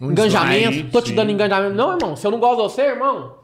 Um 0.00 0.12
engajamento, 0.12 0.68
dislike, 0.70 0.90
tô 0.92 1.00
te 1.02 1.12
dando 1.12 1.32
engajamento. 1.32 1.74
Não, 1.74 1.94
irmão, 1.96 2.14
se 2.14 2.24
eu 2.24 2.30
não 2.30 2.38
gosto 2.38 2.56
de 2.58 2.62
você, 2.62 2.82
irmão, 2.82 3.34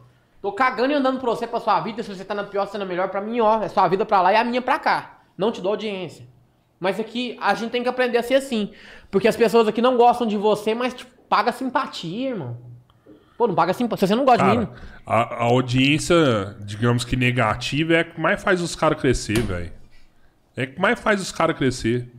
tô 0.40 0.52
cagando 0.52 0.92
e 0.92 0.94
andando 0.94 1.18
pra 1.18 1.30
você, 1.30 1.48
pra 1.48 1.58
sua 1.58 1.80
vida. 1.80 2.00
Se 2.04 2.14
você 2.14 2.24
tá 2.24 2.32
na 2.34 2.44
pior, 2.44 2.66
se 2.66 2.72
tá 2.72 2.78
na 2.78 2.84
melhor, 2.84 3.08
pra 3.08 3.20
mim, 3.20 3.40
ó. 3.40 3.60
É 3.60 3.68
sua 3.68 3.88
vida 3.88 4.06
pra 4.06 4.20
lá 4.22 4.32
e 4.32 4.36
a 4.36 4.44
minha 4.44 4.62
pra 4.62 4.78
cá. 4.78 5.18
Não 5.36 5.50
te 5.50 5.60
dou 5.60 5.72
audiência. 5.72 6.28
Mas 6.82 6.98
aqui, 6.98 7.38
a 7.40 7.54
gente 7.54 7.70
tem 7.70 7.80
que 7.80 7.88
aprender 7.88 8.18
a 8.18 8.24
ser 8.24 8.34
assim. 8.34 8.72
Porque 9.08 9.28
as 9.28 9.36
pessoas 9.36 9.68
aqui 9.68 9.80
não 9.80 9.96
gostam 9.96 10.26
de 10.26 10.36
você, 10.36 10.74
mas 10.74 10.92
te 10.92 11.06
paga 11.28 11.52
simpatia, 11.52 12.30
irmão. 12.30 12.58
Pô, 13.38 13.46
não 13.46 13.54
paga 13.54 13.72
simpatia. 13.72 14.08
Se 14.08 14.10
você 14.12 14.16
não 14.16 14.24
gosta 14.24 14.42
de 14.42 14.58
mim, 14.58 14.66
Cara, 14.66 14.80
a, 15.06 15.34
a 15.34 15.42
audiência, 15.44 16.56
digamos 16.58 17.04
que 17.04 17.14
negativa, 17.14 17.94
é 17.94 18.00
a 18.00 18.04
que 18.04 18.20
mais 18.20 18.42
faz 18.42 18.60
os 18.60 18.74
caras 18.74 19.00
crescer, 19.00 19.40
velho. 19.40 19.70
É 20.56 20.64
a 20.64 20.66
que 20.66 20.80
mais 20.80 20.98
faz 20.98 21.22
os 21.22 21.30
caras 21.30 21.56
crescer. 21.56 22.10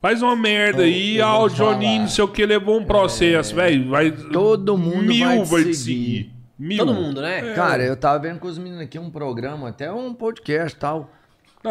Faz 0.00 0.22
uma 0.22 0.34
merda 0.34 0.84
aí, 0.84 1.18
eu 1.18 1.26
ah, 1.26 1.44
o 1.44 1.50
falar. 1.50 1.78
não 1.78 2.08
sei 2.08 2.24
o 2.24 2.28
que, 2.28 2.46
levou 2.46 2.80
um 2.80 2.86
processo, 2.86 3.54
velho. 3.54 3.90
Vai. 3.90 4.10
Todo 4.10 4.78
mundo 4.78 5.02
Mil 5.02 5.26
vai 5.26 5.44
vai 5.44 5.64
te 5.64 5.68
te 5.68 5.76
seguir. 5.76 6.04
seguir. 6.06 6.32
Mil. 6.58 6.78
todo 6.78 6.94
mundo, 6.94 7.20
né? 7.20 7.52
Cara, 7.52 7.82
eu 7.82 7.94
tava 7.94 8.18
vendo 8.20 8.40
com 8.40 8.48
os 8.48 8.56
meninos 8.56 8.80
aqui 8.80 8.98
um 8.98 9.10
programa, 9.10 9.68
até 9.68 9.92
um 9.92 10.14
podcast 10.14 10.74
e 10.74 10.80
tal. 10.80 11.10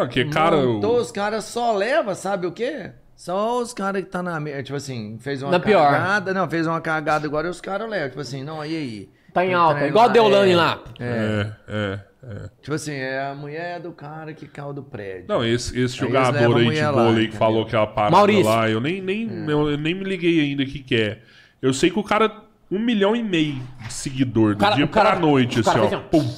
Não, 0.00 0.08
que 0.08 0.24
cara. 0.26 0.56
Montou, 0.56 0.96
o- 0.96 1.00
os 1.00 1.10
caras 1.12 1.44
só 1.44 1.72
leva, 1.76 2.14
sabe 2.14 2.46
o 2.46 2.52
quê? 2.52 2.90
Só 3.16 3.60
os 3.60 3.72
caras 3.74 4.02
que 4.04 4.08
tá 4.10 4.22
na 4.22 4.38
merda. 4.38 4.62
Tipo 4.62 4.76
assim, 4.76 5.18
fez 5.20 5.42
uma 5.42 5.50
Na 5.50 5.60
pior. 5.60 5.90
cagada. 5.90 6.32
Não, 6.32 6.48
fez 6.48 6.66
uma 6.66 6.80
cagada 6.80 7.26
agora 7.26 7.48
e 7.48 7.50
os 7.50 7.60
caras 7.60 7.88
levam. 7.90 8.08
Tipo 8.10 8.20
assim, 8.20 8.44
não, 8.44 8.64
e 8.64 8.76
aí? 8.76 9.10
Tá 9.32 9.44
em 9.44 9.48
Então, 9.50 9.60
alta. 9.60 9.80
é 9.80 9.88
Igual 9.88 10.04
a 10.04 10.06
lá, 10.06 10.12
Deolane 10.12 10.52
é. 10.52 10.56
lá. 10.56 10.80
É, 11.00 11.52
é, 11.68 12.00
é. 12.24 12.48
Tipo 12.62 12.74
assim, 12.74 12.92
é 12.92 13.26
a 13.28 13.34
mulher 13.34 13.80
do 13.80 13.92
cara 13.92 14.32
que 14.32 14.46
caiu 14.46 14.72
do 14.72 14.82
prédio. 14.82 15.24
Não, 15.28 15.44
esse, 15.44 15.78
esse 15.78 15.96
jogador 15.96 16.36
aí 16.38 16.42
de 16.44 16.46
vôlei 16.46 16.64
que 16.66 17.22
entendeu? 17.22 17.32
falou 17.32 17.62
aquela 17.64 17.86
parada 17.86 18.16
Maurício. 18.16 18.44
lá, 18.46 18.68
eu 18.70 18.80
nem, 18.80 19.00
nem, 19.02 19.28
eu, 19.48 19.70
eu 19.70 19.76
nem 19.78 19.94
me 19.94 20.04
liguei 20.04 20.40
ainda 20.40 20.62
o 20.62 20.66
que, 20.66 20.78
que 20.78 20.94
é. 20.96 21.18
Eu 21.60 21.74
sei 21.74 21.90
que 21.90 21.98
o 21.98 22.04
cara, 22.04 22.32
um 22.70 22.78
milhão 22.78 23.14
e 23.16 23.22
meio 23.22 23.60
de 23.86 23.92
seguidor 23.92 24.54
do 24.54 24.60
cara- 24.60 24.76
dia 24.76 24.86
cara- 24.86 25.10
pra 25.12 25.18
noite, 25.20 25.60
o 25.60 25.64
cara 25.64 25.84
assim, 25.86 25.94
ó. 25.94 25.98
assim, 25.98 26.08
Pum. 26.10 26.34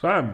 Sabe? 0.00 0.32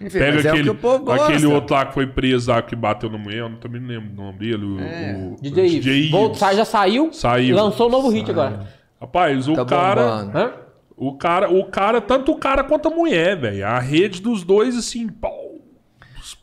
Enfim, 0.00 0.18
Pega 0.18 0.36
mas 0.36 0.44
é 0.44 0.48
o 0.48 0.52
aquele, 0.52 0.64
que 0.64 0.70
o 0.70 0.74
povo 0.74 1.04
gosta. 1.04 1.24
aquele 1.26 1.46
outro 1.46 1.74
lá 1.74 1.86
que 1.86 1.94
foi 1.94 2.06
preso 2.06 2.50
lá, 2.50 2.62
que 2.62 2.76
bateu 2.76 3.10
na 3.10 3.18
mulher, 3.18 3.38
eu 3.40 3.48
não- 3.48 3.56
também 3.58 3.80
não 3.80 3.88
lembro 3.88 4.10
o 4.12 4.16
nome 4.26 4.38
dele. 4.38 4.64
O, 4.64 4.80
É. 4.80 5.30
o, 5.32 5.36
DJ 5.42 6.08
o. 6.08 6.10
Volt- 6.10 6.36
Ives. 6.40 6.56
já 6.56 6.64
saiu. 6.64 7.12
Saiu. 7.12 7.56
Lançou 7.56 7.88
um 7.88 7.90
novo 7.90 8.08
hit 8.08 8.30
agora. 8.30 8.66
Rapaz, 9.00 9.48
o 9.48 9.54
Tá 9.54 9.64
cara. 9.64 10.54
O 10.96 11.16
cara, 11.16 11.48
o 11.52 11.64
cara, 11.64 12.00
tanto 12.00 12.32
o 12.32 12.36
cara 12.36 12.64
quanto 12.64 12.88
a 12.88 12.90
mulher, 12.90 13.36
velho. 13.38 13.64
A 13.66 13.78
rede 13.78 14.20
dos 14.20 14.42
dois, 14.42 14.76
assim, 14.76 15.06
pau, 15.08 15.32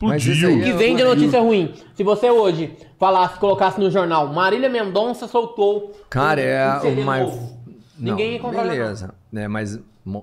Mas 0.00 0.22
isso 0.24 0.32
explodiu. 0.32 0.62
Que 0.62 0.70
é- 0.70 0.72
vem 0.72 0.96
de 0.96 1.04
notícia 1.04 1.40
ruim. 1.40 1.74
Se 1.94 2.02
você 2.02 2.30
hoje 2.30 2.72
falasse, 2.98 3.38
colocasse 3.38 3.78
no 3.78 3.90
jornal, 3.90 4.32
Marília 4.32 4.68
Mendonça 4.70 5.28
soltou. 5.28 5.92
Cara, 6.08 6.40
um- 6.40 6.44
é 6.44 6.80
um 6.88 7.00
o 7.00 7.04
mais. 7.04 7.56
Ninguém 7.98 8.32
ia 8.34 8.38
comprar. 8.40 8.62
Beleza, 8.62 9.14
né? 9.30 9.46
Mas 9.48 9.78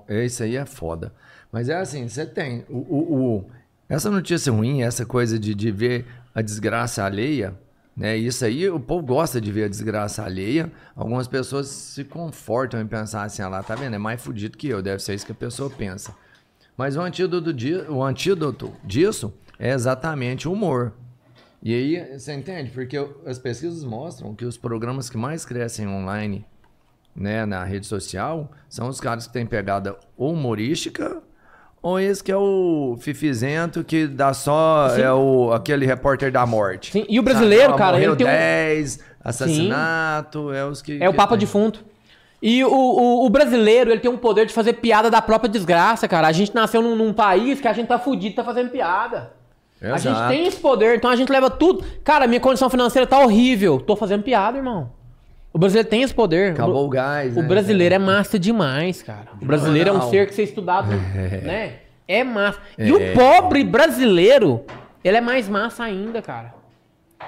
esse 0.08 0.42
aí 0.42 0.56
é 0.56 0.66
foda. 0.66 1.12
Mas 1.54 1.68
é 1.68 1.76
assim, 1.76 2.08
você 2.08 2.26
tem 2.26 2.64
o, 2.68 2.78
o- 2.78 3.36
o- 3.36 3.44
essa 3.88 4.10
notícia 4.10 4.50
ruim, 4.52 4.82
essa 4.82 5.06
coisa 5.06 5.38
de, 5.38 5.54
de 5.54 5.70
ver 5.70 6.04
a 6.34 6.42
desgraça 6.42 7.04
alheia, 7.04 7.54
né? 7.96 8.16
Isso 8.16 8.44
aí 8.44 8.68
o 8.68 8.80
povo 8.80 9.06
gosta 9.06 9.40
de 9.40 9.52
ver 9.52 9.62
a 9.66 9.68
desgraça 9.68 10.24
alheia. 10.24 10.72
Algumas 10.96 11.28
pessoas 11.28 11.68
se 11.68 12.02
confortam 12.02 12.80
em 12.80 12.86
pensar 12.88 13.22
assim, 13.22 13.40
ah 13.40 13.48
lá, 13.48 13.62
tá 13.62 13.76
vendo? 13.76 13.94
É 13.94 13.98
mais 13.98 14.20
fudido 14.20 14.58
que 14.58 14.66
eu, 14.66 14.82
deve 14.82 15.00
ser 15.00 15.14
isso 15.14 15.24
que 15.24 15.30
a 15.30 15.34
pessoa 15.36 15.70
pensa. 15.70 16.12
Mas 16.76 16.96
o 16.96 17.00
antídoto, 17.00 17.52
di- 17.52 17.76
o 17.88 18.02
antídoto 18.02 18.72
disso 18.82 19.32
é 19.56 19.70
exatamente 19.72 20.48
o 20.48 20.52
humor. 20.52 20.92
E 21.62 21.72
aí, 21.72 22.18
você 22.18 22.34
entende? 22.34 22.72
Porque 22.72 22.96
as 23.24 23.38
pesquisas 23.38 23.84
mostram 23.84 24.34
que 24.34 24.44
os 24.44 24.58
programas 24.58 25.08
que 25.08 25.16
mais 25.16 25.44
crescem 25.44 25.86
online, 25.86 26.44
né, 27.14 27.46
na 27.46 27.62
rede 27.62 27.86
social, 27.86 28.50
são 28.68 28.88
os 28.88 28.98
caras 29.00 29.28
que 29.28 29.32
têm 29.32 29.46
pegada 29.46 29.96
humorística, 30.18 31.22
ou 31.84 32.00
esse 32.00 32.24
que 32.24 32.32
é 32.32 32.36
o 32.36 32.96
fifizento 32.98 33.84
que 33.84 34.06
dá 34.06 34.32
só, 34.32 34.88
é 34.96 35.12
o, 35.12 35.52
aquele 35.52 35.84
repórter 35.84 36.32
da 36.32 36.46
morte. 36.46 36.90
Sim, 36.92 37.04
e 37.06 37.20
o 37.20 37.22
brasileiro, 37.22 37.66
Sabe? 37.72 37.78
cara, 37.78 38.00
ele 38.00 38.16
tem 38.16 38.26
um- 38.26 38.30
10, 38.30 39.00
assassinato, 39.22 40.50
é 40.50 40.64
os 40.64 40.80
que... 40.80 40.96
É 41.02 41.08
o 41.08 41.12
que 41.12 41.16
Papa 41.18 41.32
tem. 41.36 41.40
defunto. 41.40 41.84
E 42.40 42.64
o, 42.64 42.70
o, 42.70 43.26
o 43.26 43.28
brasileiro, 43.28 43.90
ele 43.90 44.00
tem 44.00 44.10
um 44.10 44.16
poder 44.16 44.46
de 44.46 44.54
fazer 44.54 44.72
piada 44.74 45.10
da 45.10 45.20
própria 45.20 45.48
desgraça, 45.50 46.08
cara. 46.08 46.26
A 46.26 46.32
gente 46.32 46.54
nasceu 46.54 46.80
num, 46.80 46.96
num 46.96 47.12
país 47.12 47.60
que 47.60 47.68
a 47.68 47.72
gente 47.74 47.86
tá 47.88 47.98
fudido, 47.98 48.34
tá 48.34 48.44
fazendo 48.44 48.70
piada. 48.70 49.32
A 49.82 49.98
gente 49.98 50.14
Exato. 50.14 50.28
tem 50.30 50.46
esse 50.46 50.56
poder, 50.56 50.96
então 50.96 51.10
a 51.10 51.16
gente 51.16 51.30
leva 51.30 51.50
tudo. 51.50 51.84
Cara, 52.02 52.26
minha 52.26 52.40
condição 52.40 52.70
financeira 52.70 53.06
tá 53.06 53.18
horrível. 53.18 53.78
Tô 53.78 53.94
fazendo 53.94 54.22
piada, 54.22 54.56
irmão. 54.56 54.90
O 55.54 55.58
brasileiro 55.58 55.88
tem 55.88 56.02
esse 56.02 56.12
poder. 56.12 56.50
Acabou 56.50 56.84
o, 56.84 56.88
gás, 56.88 57.36
o 57.36 57.40
né? 57.40 57.46
brasileiro 57.46 57.94
é 57.94 57.98
massa 57.98 58.40
demais, 58.40 59.04
cara. 59.04 59.28
O 59.40 59.44
brasileiro 59.44 59.90
é 59.90 59.92
um 59.92 59.98
Não. 59.98 60.10
ser 60.10 60.26
que 60.26 60.34
ser 60.34 60.42
estudado, 60.42 60.88
né? 60.88 61.76
É 62.08 62.24
massa. 62.24 62.58
E 62.76 62.92
o 62.92 63.14
pobre 63.14 63.62
brasileiro, 63.62 64.64
ele 65.04 65.16
é 65.16 65.20
mais 65.20 65.48
massa 65.48 65.84
ainda, 65.84 66.20
cara. 66.20 66.52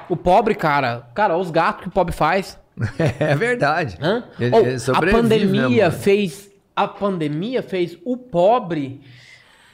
O 0.09 0.17
pobre, 0.17 0.57
cara, 0.57 1.09
cara, 1.15 1.39
os 1.39 1.53
gatos 1.53 1.83
que 1.83 1.89
o 1.89 1.93
pobre 1.93 2.13
faz. 2.13 2.59
É 3.21 3.35
verdade. 3.37 3.97
Hã? 4.03 4.25
Ele- 4.39 4.55
ele 4.57 4.77
a 4.93 5.01
pandemia 5.01 5.69
né, 5.69 5.85
mano? 5.87 5.93
fez 5.93 6.51
a 6.75 6.87
pandemia 6.87 7.63
fez 7.63 7.97
o 8.05 8.19
pobre 8.19 9.01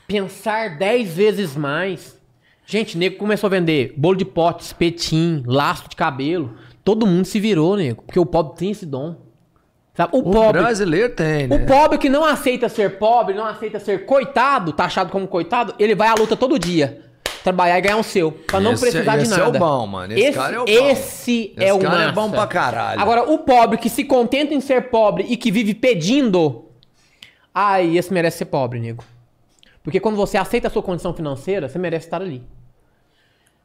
pensar 0.07 0.77
10 0.79 1.17
vezes 1.17 1.57
mais. 1.57 2.21
Gente, 2.65 2.97
nego 2.97 3.17
começou 3.17 3.49
a 3.49 3.51
vender 3.51 3.93
bolo 3.97 4.17
de 4.17 4.25
pote, 4.25 4.63
espetinho, 4.63 5.43
laço 5.47 5.89
de 5.89 5.97
cabelo. 5.97 6.57
Todo 6.85 7.07
mundo 7.07 7.25
se 7.25 7.39
virou, 7.39 7.77
nego, 7.77 8.03
porque 8.03 8.19
o 8.19 8.27
pobre 8.27 8.57
tem 8.59 8.71
esse 8.71 8.85
dom. 8.87 9.17
Sabe? 9.95 10.17
O, 10.17 10.21
O 10.21 10.31
pobre, 10.33 10.61
brasileiro 10.63 11.11
tem, 11.15 11.47
né? 11.47 11.55
o 11.57 11.67
pobre 11.67 11.99
que 11.99 12.09
não 12.09 12.25
aceita 12.25 12.69
ser 12.69 12.99
pobre, 12.99 13.35
não 13.35 13.45
aceita 13.45 13.79
ser 13.79 14.07
coitado, 14.07 14.73
taxado 14.73 15.11
como 15.11 15.29
coitado, 15.29 15.75
ele 15.79 15.95
vai 15.95 16.09
à 16.09 16.15
luta 16.19 16.35
todo 16.37 16.59
dia. 16.59 17.03
Trabalhar 17.45 17.77
e 17.79 17.81
ganhar 17.83 17.97
o 17.99 18.03
seu, 18.05 18.33
pra 18.33 18.59
não 18.61 18.73
Esse- 18.73 18.83
precisar 18.83 19.17
de 19.17 19.25
esse 19.25 19.33
é 19.35 19.37
o 19.43 19.47
nada. 19.47 19.59
bom, 19.59 19.87
mano. 19.87 20.13
Esse 20.15 20.33
cara 20.33 20.57
é 20.57 20.61
o 20.61 20.65
bom. 20.65 20.71
Esse 20.71 21.53
é 21.57 21.65
Esse 21.65 21.73
o 21.73 21.79
cara 21.81 21.95
é 21.95 22.07
massa. 22.07 22.13
bom 22.13 22.31
pra 22.31 22.47
caralho. 22.47 23.01
Agora, 23.01 23.31
o 23.31 23.39
pobre 23.39 23.79
que 23.79 23.89
se 23.91 24.05
contenta 24.05 24.55
em 24.55 24.61
ser 24.61 24.91
pobre 24.91 25.27
e 25.29 25.37
que 25.37 25.51
vive 25.51 25.75
pedindo, 25.75 26.67
ai, 27.55 27.97
esse 27.99 28.13
merece 28.13 28.39
ser 28.39 28.45
pobre, 28.47 28.79
nego. 28.81 29.05
Porque 29.83 29.99
quando 30.01 30.15
você 30.17 30.37
aceita 30.39 30.69
a 30.69 30.71
sua 30.71 30.83
condição 30.83 31.13
financeira, 31.13 31.69
você 31.69 31.79
merece 31.79 32.07
estar 32.07 32.23
ali. 32.23 32.43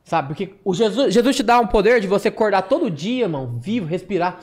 Sabe? 0.08 0.30
Porque 0.30 0.56
o 0.64 0.74
Jesus, 0.74 1.14
Jesus 1.14 1.36
te 1.36 1.44
dá 1.44 1.60
um 1.60 1.68
poder 1.68 2.00
de 2.00 2.08
você 2.08 2.30
acordar 2.30 2.62
todo 2.62 2.90
dia, 2.90 3.26
irmão, 3.26 3.60
vivo, 3.60 3.86
respirar. 3.86 4.40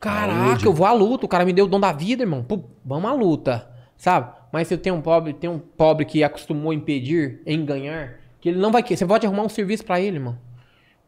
Caraca, 0.00 0.66
eu 0.66 0.72
vou 0.72 0.84
à 0.84 0.92
luta. 0.92 1.24
O 1.24 1.28
cara 1.28 1.44
me 1.44 1.52
deu 1.52 1.66
o 1.66 1.68
dom 1.68 1.78
da 1.78 1.92
vida, 1.92 2.24
irmão. 2.24 2.42
Pô, 2.42 2.64
vamos 2.84 3.08
à 3.08 3.14
luta. 3.14 3.70
Sabe? 3.96 4.34
Mas 4.52 4.66
se 4.66 4.74
eu 4.74 4.78
tenho 4.78 4.96
um 4.96 5.00
pobre, 5.00 5.32
tem 5.32 5.48
um 5.48 5.60
pobre 5.60 6.04
que 6.04 6.24
acostumou 6.24 6.72
em 6.72 6.80
pedir, 6.80 7.40
em 7.46 7.64
ganhar, 7.64 8.18
que 8.40 8.48
ele 8.48 8.58
não 8.58 8.72
vai 8.72 8.82
querer. 8.82 8.96
Você 8.96 9.06
pode 9.06 9.24
arrumar 9.24 9.44
um 9.44 9.48
serviço 9.48 9.84
pra 9.84 10.00
ele, 10.00 10.16
irmão. 10.16 10.36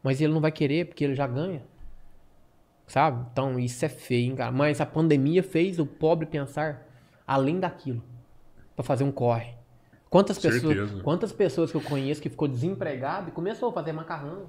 Mas 0.05 0.21
ele 0.21 0.33
não 0.33 0.41
vai 0.41 0.53
querer, 0.53 0.87
porque 0.87 1.03
ele 1.03 1.17
já 1.17 1.27
ganha. 1.27 1.65
Sabe? 2.87 3.27
Então 3.33 3.59
isso 3.59 3.85
é 3.85 3.89
feio, 3.89 4.31
hein, 4.31 4.37
cara. 4.37 4.53
Mas 4.53 4.81
a 4.81 4.87
pandemia 4.87 5.43
fez 5.43 5.81
o 5.81 5.85
pobre 5.85 6.27
pensar 6.27 6.87
além 7.27 7.59
daquilo. 7.59 8.05
Pra 8.77 8.85
fazer 8.85 9.03
um 9.03 9.11
corre. 9.11 9.60
Quantas 10.11 10.39
pessoas, 10.39 10.61
Certeza. 10.77 11.03
quantas 11.03 11.32
pessoas 11.32 11.70
que 11.70 11.77
eu 11.77 11.81
conheço 11.81 12.20
que 12.20 12.28
ficou 12.28 12.49
desempregado 12.49 13.28
e 13.28 13.32
começou 13.32 13.69
a 13.70 13.73
fazer 13.73 13.93
macarrão? 13.93 14.47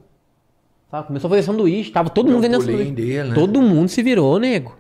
Sabe? 0.89 1.07
Começou 1.07 1.27
a 1.27 1.29
fazer 1.31 1.43
sanduíche. 1.43 1.91
Tava 1.91 2.09
todo 2.09 2.27
mundo 2.29 2.41
vendendo 2.41 2.61
sanduíche. 2.63 2.91
dele, 2.91 3.29
né? 3.29 3.35
Todo 3.35 3.61
mundo 3.61 3.88
se 3.88 4.01
virou, 4.01 4.39
nego. 4.39 4.75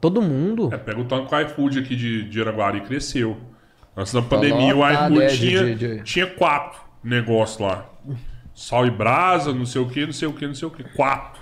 Todo 0.00 0.22
mundo. 0.22 0.70
É, 0.72 0.78
pega 0.78 1.00
o 1.00 1.04
tanto 1.04 1.28
que 1.28 1.34
o 1.34 1.40
iFood 1.40 1.78
aqui 1.80 1.96
de, 1.96 2.28
de 2.28 2.40
Araguari 2.40 2.80
cresceu. 2.82 3.36
Antes 3.96 4.12
da 4.14 4.22
Tá 4.22 4.28
pandemia, 4.28 4.74
o 4.74 4.78
lotado, 4.78 5.12
iFood 5.14 5.22
é, 5.24 5.26
de- 5.28 5.36
tinha, 5.38 5.64
de- 5.74 5.96
de- 5.96 6.02
tinha 6.04 6.26
quatro 6.28 6.80
negócios 7.02 7.58
lá. 7.58 7.86
Sal 8.54 8.86
e 8.86 8.90
brasa, 8.90 9.52
não 9.52 9.66
sei 9.66 9.82
o 9.82 9.88
que, 9.88 10.06
não 10.06 10.12
sei 10.12 10.28
o 10.28 10.32
que, 10.32 10.46
não 10.46 10.54
sei 10.54 10.68
o 10.68 10.70
que. 10.70 10.84
Quatro. 10.84 11.40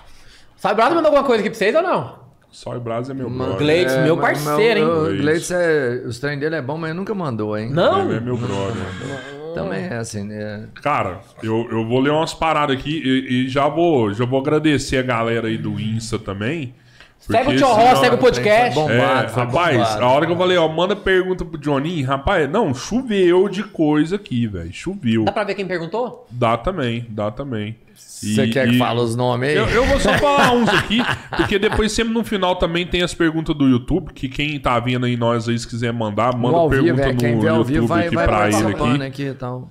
Sabe, 0.56 0.74
Brado 0.76 0.94
mandou 0.94 1.08
alguma 1.10 1.24
coisa 1.26 1.40
aqui 1.42 1.50
pra 1.50 1.58
vocês 1.58 1.74
ou 1.76 1.82
não? 1.82 2.18
Sal 2.50 2.76
e 2.76 2.80
brasa 2.80 3.12
é 3.12 3.14
meu 3.14 3.28
Mano, 3.28 3.50
brother. 3.50 3.58
Gleides, 3.58 3.96
meu 3.98 4.16
mas- 4.16 4.42
parceiro, 4.42 4.80
hein? 4.80 4.86
mas 4.86 5.12
O. 5.12 5.16
Gleides 5.16 5.50
é. 5.50 6.02
Os 6.06 6.18
trem 6.18 6.38
dele 6.38 6.56
é 6.56 6.62
bom, 6.62 6.78
mas 6.78 6.94
nunca 6.94 7.14
mandou, 7.14 7.56
hein? 7.56 7.70
Não? 7.70 8.04
Ele 8.04 8.16
é 8.16 8.20
meu 8.20 8.36
brother. 8.36 8.82
Também 9.54 9.84
é 9.84 9.96
assim, 9.96 10.24
né? 10.24 10.66
Cara, 10.82 11.20
eu, 11.42 11.66
eu 11.70 11.86
vou 11.86 12.00
ler 12.00 12.10
umas 12.10 12.32
paradas 12.34 12.76
aqui 12.76 13.02
e, 13.04 13.44
e 13.46 13.48
já, 13.48 13.66
vou, 13.68 14.12
já 14.12 14.24
vou 14.24 14.40
agradecer 14.40 14.98
a 14.98 15.02
galera 15.02 15.48
aí 15.48 15.58
do 15.58 15.80
Insta 15.80 16.18
também. 16.18 16.74
Segue 17.18 17.42
o 17.42 17.44
porque 17.44 17.58
Tio 17.58 17.66
Ross, 17.68 17.98
segue 17.98 18.14
o 18.14 18.18
podcast. 18.18 18.74
Foi. 18.74 18.82
É, 18.84 18.98
Bombado, 18.98 19.28
foi 19.28 19.42
rapaz, 19.44 19.76
bombado. 19.76 20.04
a 20.04 20.08
hora 20.08 20.26
que 20.26 20.32
eu 20.32 20.36
falei, 20.36 20.56
ó, 20.56 20.68
manda 20.68 20.96
pergunta 20.96 21.44
pro 21.44 21.58
Johnny, 21.58 22.02
rapaz, 22.02 22.48
não, 22.50 22.72
choveu 22.74 23.48
de 23.48 23.62
coisa 23.64 24.16
aqui, 24.16 24.46
velho. 24.46 24.72
Choveu. 24.72 25.24
Dá 25.24 25.32
pra 25.32 25.44
ver 25.44 25.54
quem 25.54 25.66
perguntou? 25.66 26.26
Dá 26.30 26.56
também, 26.56 27.06
dá 27.10 27.30
também. 27.30 27.76
Você 27.94 28.48
quer 28.48 28.68
que 28.68 28.76
e- 28.76 28.78
fale 28.78 29.00
os 29.00 29.14
nomes 29.14 29.48
aí? 29.50 29.56
Eu, 29.56 29.66
eu 29.68 29.84
vou 29.84 30.00
só 30.00 30.12
falar 30.14 30.52
uns 30.52 30.68
aqui, 30.68 31.00
porque 31.36 31.58
depois 31.58 31.92
sempre 31.92 32.14
no 32.14 32.24
final 32.24 32.56
também 32.56 32.86
tem 32.86 33.02
as 33.02 33.12
perguntas 33.12 33.54
do 33.56 33.66
YouTube, 33.68 34.12
que 34.12 34.28
quem 34.28 34.58
tá 34.58 34.78
vendo 34.80 35.04
aí 35.06 35.16
nós 35.16 35.48
aí, 35.48 35.58
se 35.58 35.66
quiser 35.66 35.92
mandar, 35.92 36.36
manda 36.36 36.56
vivo, 36.68 36.96
pergunta 36.96 37.26
é, 37.26 37.34
no 37.34 37.44
YouTube 37.44 37.66
vivo 37.66 37.86
vai, 37.86 38.06
aqui 38.06 38.14
vai 38.14 38.26
pra 38.26 38.48
ele 38.48 38.66
aqui. 38.72 39.02
aqui 39.02 39.22
e 39.24 39.34
tal. 39.34 39.68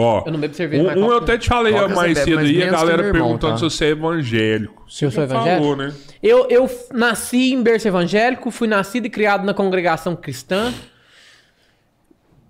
Ó, 0.00 0.22
Eu 0.24 0.32
não 0.32 0.40
bebo 0.40 0.54
cerveja, 0.54 0.82
um, 0.82 1.04
um 1.06 1.10
eu 1.10 1.18
até 1.18 1.36
te 1.36 1.46
falei 1.48 1.72
Coca 1.74 1.94
mais 1.94 2.14
bebe, 2.14 2.30
cedo 2.30 2.38
aí, 2.38 2.62
a 2.62 2.70
galera 2.70 3.02
irmão, 3.02 3.12
perguntando 3.12 3.52
tá? 3.52 3.58
se 3.58 3.64
você 3.64 3.84
é 3.84 3.88
evangélico. 3.90 4.84
Você 4.88 5.04
eu 5.04 5.10
sou 5.10 5.24
evangélico? 5.24 5.60
falou, 5.62 5.76
né? 5.76 5.92
Eu, 6.22 6.46
eu 6.48 6.70
nasci 6.92 7.52
em 7.52 7.62
berço 7.62 7.86
evangélico, 7.86 8.50
fui 8.50 8.66
nascido 8.66 9.06
e 9.06 9.10
criado 9.10 9.44
na 9.44 9.52
congregação 9.52 10.16
cristã. 10.16 10.72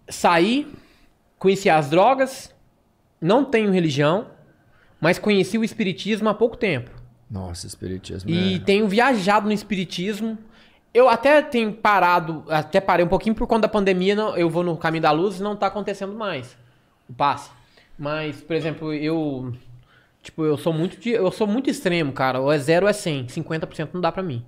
Saí, 0.09 0.67
conheci 1.39 1.69
as 1.69 1.91
drogas, 1.91 2.55
não 3.21 3.45
tenho 3.45 3.73
religião, 3.73 4.27
mas 5.01 5.19
conheci 5.19 5.59
o 5.59 5.65
espiritismo 5.65 6.29
há 6.29 6.35
pouco 6.35 6.57
tempo. 6.57 6.91
Nossa, 7.31 7.67
espiritismo. 7.67 8.31
E 8.31 8.57
é. 8.57 8.59
tenho 8.59 8.89
viajado 8.89 9.47
no 9.47 9.53
espiritismo. 9.53 10.39
Eu 10.93 11.09
até 11.09 11.41
tenho 11.43 11.73
parado, 11.73 12.45
até 12.49 12.81
parei 12.81 13.05
um 13.05 13.09
pouquinho 13.09 13.35
por 13.35 13.47
conta 13.47 13.63
da 13.63 13.69
pandemia, 13.69 14.15
não- 14.17 14.37
eu 14.37 14.51
vou 14.51 14.65
no 14.65 14.77
caminho 14.77 15.03
da 15.03 15.13
luz 15.13 15.39
e 15.39 15.43
não 15.43 15.55
tá 15.55 15.67
acontecendo 15.69 16.13
mais 16.13 16.60
o 17.11 17.15
passe. 17.15 17.51
Mas, 17.99 18.41
por 18.41 18.57
exemplo, 18.57 18.95
eu 18.95 19.53
tipo, 20.23 20.45
eu 20.45 20.57
sou 20.57 20.73
muito 20.73 20.99
de- 21.01 21.11
eu 21.11 21.31
sou 21.33 21.47
muito 21.47 21.69
extremo, 21.71 22.13
cara. 22.13 22.41
Ou 22.41 22.53
é 22.53 22.59
0 22.59 22.87
ou 22.87 22.91
é 22.91 22.93
100, 22.93 23.27
50% 23.29 23.91
não 23.95 24.01
dá 24.01 24.11
pra 24.13 24.23
mim. 24.23 24.45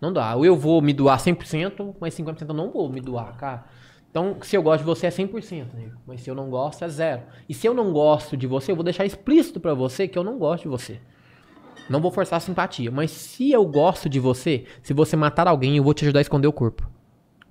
Não 0.00 0.12
dá. 0.12 0.34
Ou 0.34 0.44
eu 0.44 0.56
vou 0.56 0.80
me 0.82 0.92
doar 0.92 1.18
100%, 1.20 1.94
mas 2.00 2.14
50% 2.14 2.48
eu 2.50 2.54
não 2.54 2.70
vou 2.70 2.88
me 2.88 3.00
doar, 3.00 3.36
cara. 3.36 3.64
Então, 4.10 4.36
se 4.42 4.54
eu 4.56 4.62
gosto 4.62 4.80
de 4.80 4.84
você 4.84 5.06
é 5.06 5.10
100%, 5.10 5.74
né? 5.74 5.90
Mas 6.06 6.20
se 6.20 6.28
eu 6.30 6.34
não 6.34 6.50
gosto 6.50 6.84
é 6.84 6.88
zero. 6.88 7.22
E 7.48 7.54
se 7.54 7.66
eu 7.66 7.72
não 7.72 7.92
gosto 7.92 8.36
de 8.36 8.46
você, 8.46 8.70
eu 8.72 8.76
vou 8.76 8.84
deixar 8.84 9.06
explícito 9.06 9.58
pra 9.58 9.72
você 9.74 10.06
que 10.06 10.18
eu 10.18 10.24
não 10.24 10.38
gosto 10.38 10.64
de 10.64 10.68
você. 10.68 11.00
Não 11.88 12.00
vou 12.00 12.10
forçar 12.10 12.36
a 12.36 12.40
simpatia, 12.40 12.90
mas 12.90 13.10
se 13.10 13.50
eu 13.50 13.64
gosto 13.66 14.08
de 14.08 14.20
você, 14.20 14.66
se 14.82 14.92
você 14.92 15.16
matar 15.16 15.48
alguém, 15.48 15.76
eu 15.78 15.82
vou 15.82 15.94
te 15.94 16.04
ajudar 16.04 16.20
a 16.20 16.22
esconder 16.22 16.46
o 16.46 16.52
corpo. 16.52 16.88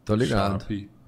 Tô 0.05 0.13
ligado. 0.15 0.51
Sabe? 0.61 0.65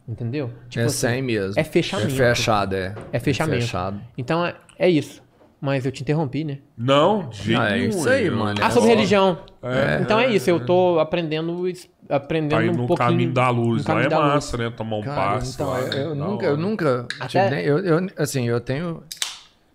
Entendeu? 0.07 0.51
Tipo 0.69 0.84
é 0.84 0.85
assim, 0.88 1.07
100 1.07 1.21
mesmo. 1.21 1.53
é 1.59 1.63
fechamento. 1.63 2.21
É 2.21 2.35
fechado, 2.35 2.75
é. 2.75 2.95
É 3.13 3.19
fechamento. 3.19 3.61
fechado. 3.61 4.01
Então 4.17 4.45
é, 4.45 4.55
é 4.77 4.89
isso. 4.89 5.21
Mas 5.61 5.85
eu 5.85 5.93
te 5.93 6.01
interrompi, 6.01 6.43
né? 6.43 6.57
Não, 6.77 7.30
de 7.30 7.55
Ah, 7.55 7.77
é 7.77 7.85
isso 7.85 8.09
aí, 8.09 8.30
mano. 8.30 8.59
Ah, 8.61 8.67
É 8.67 8.69
sobre 8.69 8.89
religião. 8.89 9.38
É. 9.61 9.99
Então 10.01 10.19
é 10.19 10.27
isso, 10.30 10.49
eu 10.49 10.65
tô 10.65 10.99
aprendendo, 10.99 11.65
aprendendo 12.09 12.59
Aí 12.59 12.69
um 12.69 12.73
no 12.73 12.85
pouquinho. 12.88 13.09
caminho 13.09 13.31
da 13.34 13.49
luz, 13.49 13.81
no 13.85 13.88
lá 13.88 13.93
caminho 13.93 14.05
é 14.07 14.09
da 14.09 14.19
luz. 14.19 14.34
massa, 14.34 14.57
né? 14.57 14.69
Tomar 14.75 14.97
um 14.97 15.01
Cara, 15.03 15.15
passe. 15.35 15.53
então, 15.53 15.69
lá, 15.69 15.80
eu, 15.80 15.93
eu 16.09 16.09
da 16.09 16.15
nunca, 16.15 16.45
eu 16.47 16.57
nunca 16.57 17.07
Até- 17.17 17.27
tive 17.45 17.55
nem- 17.55 17.65
eu, 17.65 17.77
eu, 17.80 18.07
assim, 18.17 18.45
eu 18.45 18.59
tenho, 18.59 19.03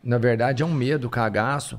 na 0.05 0.19
verdade, 0.19 0.63
é 0.63 0.67
um 0.67 0.75
medo, 0.75 1.09
cagaço, 1.09 1.79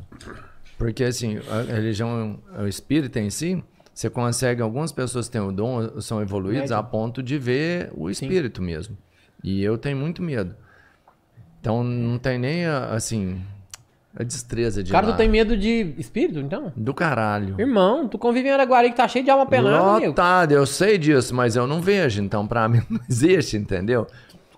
porque, 0.75 1.03
assim, 1.03 1.37
a 1.47 1.71
religião, 1.71 2.39
o 2.59 2.65
espírita 2.65 3.19
em 3.19 3.29
si, 3.29 3.63
você 3.99 4.09
consegue, 4.09 4.61
algumas 4.61 4.93
pessoas 4.93 5.27
têm 5.27 5.41
o 5.41 5.51
dom, 5.51 5.99
são 5.99 6.21
evoluídas 6.21 6.71
a 6.71 6.81
ponto 6.81 7.21
de 7.21 7.37
ver 7.37 7.91
o 7.93 8.09
espírito 8.09 8.61
mesmo, 8.61 8.97
e 9.43 9.61
eu 9.61 9.77
tenho 9.77 9.97
muito 9.97 10.21
medo. 10.23 10.55
Então, 11.59 11.83
não 11.83 12.17
tem 12.17 12.37
nem, 12.39 12.65
a- 12.65 12.85
assim, 12.93 13.41
a 14.17 14.23
destreza 14.23 14.81
de 14.81 14.91
Cara, 14.91 15.07
lá. 15.07 15.13
tu 15.13 15.17
tem 15.17 15.27
medo 15.27 15.57
de 15.57 15.93
espírito, 15.97 16.39
então? 16.39 16.71
Do 16.77 16.93
caralho. 16.93 17.55
Irmão, 17.59 18.07
tu 18.07 18.17
convive 18.17 18.47
em 18.47 18.51
Araguari 18.51 18.89
que 18.91 18.95
tá 18.95 19.05
cheio 19.07 19.25
de 19.25 19.31
alma 19.31 19.45
penada. 19.45 20.05
Lotado, 20.07 20.53
eu 20.53 20.65
sei 20.65 20.97
disso, 20.97 21.35
mas 21.35 21.57
eu 21.57 21.67
não 21.67 21.81
vejo, 21.81 22.21
então 22.21 22.47
pra 22.47 22.67
mim 22.69 22.81
não 22.89 23.01
existe, 23.09 23.57
entendeu? 23.57 24.07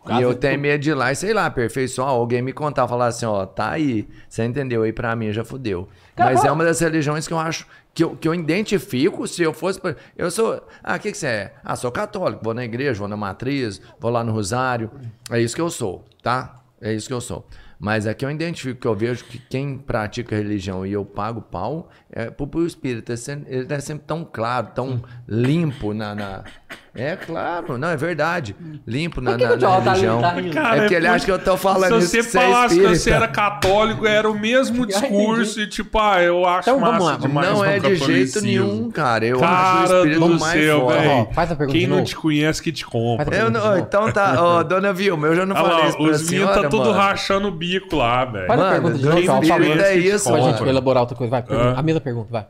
E 0.10 0.22
eu 0.22 0.34
tu- 0.34 0.40
tenho 0.40 0.60
medo 0.60 0.82
de 0.82 0.90
ir 0.92 0.94
lá 0.96 1.12
e 1.12 1.16
sei 1.16 1.32
lá, 1.34 1.46
aperfeiçoar, 1.48 2.10
alguém 2.10 2.42
me 2.42 2.54
contar, 2.54 2.88
falar 2.88 3.08
assim, 3.08 3.26
ó, 3.26 3.46
tá 3.46 3.72
aí, 3.72 4.08
você 4.30 4.44
entendeu? 4.44 4.82
Aí 4.84 4.92
pra 4.94 5.16
mim 5.16 5.32
já 5.32 5.44
fudeu. 5.44 5.88
Cara, 6.16 6.32
mas 6.32 6.42
qual- 6.42 6.50
é 6.50 6.52
uma 6.52 6.64
das 6.64 6.80
religiões 6.80 7.28
que 7.28 7.34
eu 7.34 7.40
acho, 7.40 7.66
que 7.94 8.04
eu, 8.04 8.16
que 8.16 8.28
eu 8.28 8.34
identifico, 8.34 9.28
se 9.28 9.42
eu 9.44 9.54
fosse, 9.54 9.80
pra- 9.80 9.96
eu 10.18 10.32
sou, 10.32 10.66
ah, 10.84 10.96
o 10.96 11.00
que 11.00 11.12
que 11.12 11.18
você 11.18 11.28
é? 11.28 11.54
Ah, 11.64 11.76
sou 11.76 11.92
católico, 11.92 12.44
vou 12.44 12.54
na 12.54 12.64
igreja, 12.64 13.00
vou 13.00 13.08
na 13.08 13.18
matriz, 13.18 13.82
vou 14.00 14.10
lá 14.12 14.24
no 14.24 14.32
rosário, 14.32 14.90
é 15.30 15.42
isso 15.42 15.56
que 15.56 15.62
eu 15.62 15.70
sou, 15.70 16.06
tá? 16.24 16.62
É 16.80 16.94
isso 16.94 17.08
que 17.08 17.14
eu 17.14 17.22
sou. 17.22 17.46
Mas 17.80 18.06
aqui 18.06 18.24
eu 18.24 18.30
identifico 18.30 18.80
que 18.80 18.88
eu 18.88 18.96
vejo 18.96 19.26
que 19.26 19.40
quem 19.40 19.76
pratica 19.78 20.36
religião 20.36 20.86
e 20.86 20.94
eu 20.94 21.04
pago 21.04 21.42
pau 21.42 21.90
é 22.12 22.30
pro, 22.30 22.46
pro 22.48 22.66
espírito. 22.66 23.12
Ele 23.12 23.74
é 23.74 23.80
sempre 23.80 24.06
tão 24.06 24.24
claro, 24.24 24.68
tão 24.76 25.02
limpo 25.28 25.92
na, 25.94 26.14
na- 26.14 26.44
É 26.94 27.16
claro, 27.16 27.78
não, 27.78 27.88
é 27.88 27.96
verdade. 27.96 28.54
Limpo 28.86 29.22
na, 29.22 29.32
Por 29.32 29.38
que 29.40 29.44
na, 29.46 29.58
que 29.58 29.64
o 29.64 29.70
na 29.70 29.82
tá 29.82 29.92
religião. 29.92 30.16
rindo? 30.16 30.22
Tá 30.22 30.34
rindo? 30.34 30.54
Cara, 30.54 30.76
é 30.76 30.80
porque 30.82 30.96
ele 30.96 31.08
acha 31.08 31.24
que 31.26 31.32
eu 31.32 31.40
tô 31.40 31.56
falando 31.56 32.02
Se 32.02 32.04
isso 32.04 32.10
você 32.10 32.18
que 32.18 32.24
você 32.24 32.38
é 32.38 32.42
falasse 32.42 32.76
que 32.80 32.88
você 32.88 33.12
era 33.12 33.28
católico, 33.30 34.06
era 34.06 34.30
o 34.30 34.38
mesmo 34.38 34.86
discurso 34.88 35.62
e 35.62 35.68
tipo, 35.68 35.98
ah, 35.98 36.22
eu 36.22 36.46
acho 36.46 36.70
Então, 36.70 36.82
vamos 36.82 37.06
massa 37.06 37.12
lá, 37.12 37.18
demais 37.18 37.50
Não 37.50 37.64
é 37.64 37.80
de 37.80 37.96
jeito 37.96 38.42
nenhum, 38.42 38.92
cara. 38.92 39.26
Eu 39.26 39.38
acho 39.38 39.44
o 39.44 39.48
Cara 39.48 39.96
espírito 40.00 40.20
do 40.20 40.40
mais 40.40 40.66
céu, 40.66 40.88
velho. 40.88 41.28
Faz 41.32 41.52
a 41.52 41.56
pergunta 41.56 41.80
Quem 41.80 41.88
de 41.88 41.94
não 41.96 42.04
te 42.04 42.16
conhece 42.16 42.62
que 42.62 42.72
te 42.74 42.86
compra. 42.86 43.38
Eu 43.38 43.50
não, 43.50 43.78
então 43.78 44.12
tá, 44.12 44.36
ó, 44.38 44.62
dona 44.64 44.92
Vilma, 44.92 45.28
eu 45.28 45.36
já 45.36 45.46
não 45.46 45.56
Olha 45.56 45.64
falei 45.66 45.84
lá, 45.84 45.88
isso 45.88 45.98
pra 45.98 46.06
os 46.08 46.30
meninos 46.30 46.56
tá 46.56 46.62
tudo 46.70 46.78
mano. 46.88 46.92
rachando 46.92 47.48
o 47.48 47.52
bico 47.52 47.96
lá, 47.96 48.26
velho. 48.26 48.48
Faz 48.48 48.60
a 48.60 48.64
Mano, 48.64 48.74
pergunta 48.74 48.98
de 48.98 49.06
novo, 49.06 49.44
espírito 49.46 49.82
é 49.82 49.96
isso, 49.96 50.30
Pra 50.30 50.42
gente 50.42 50.64
elaborar 50.64 51.04
outra 51.04 51.16
coisa. 51.16 51.32
Vai, 51.32 51.42
pergunta. 51.42 51.70
Ah. 51.70 51.80
a 51.80 51.82
mesma 51.82 52.02
pergunta, 52.02 52.28
vai. 52.30 52.46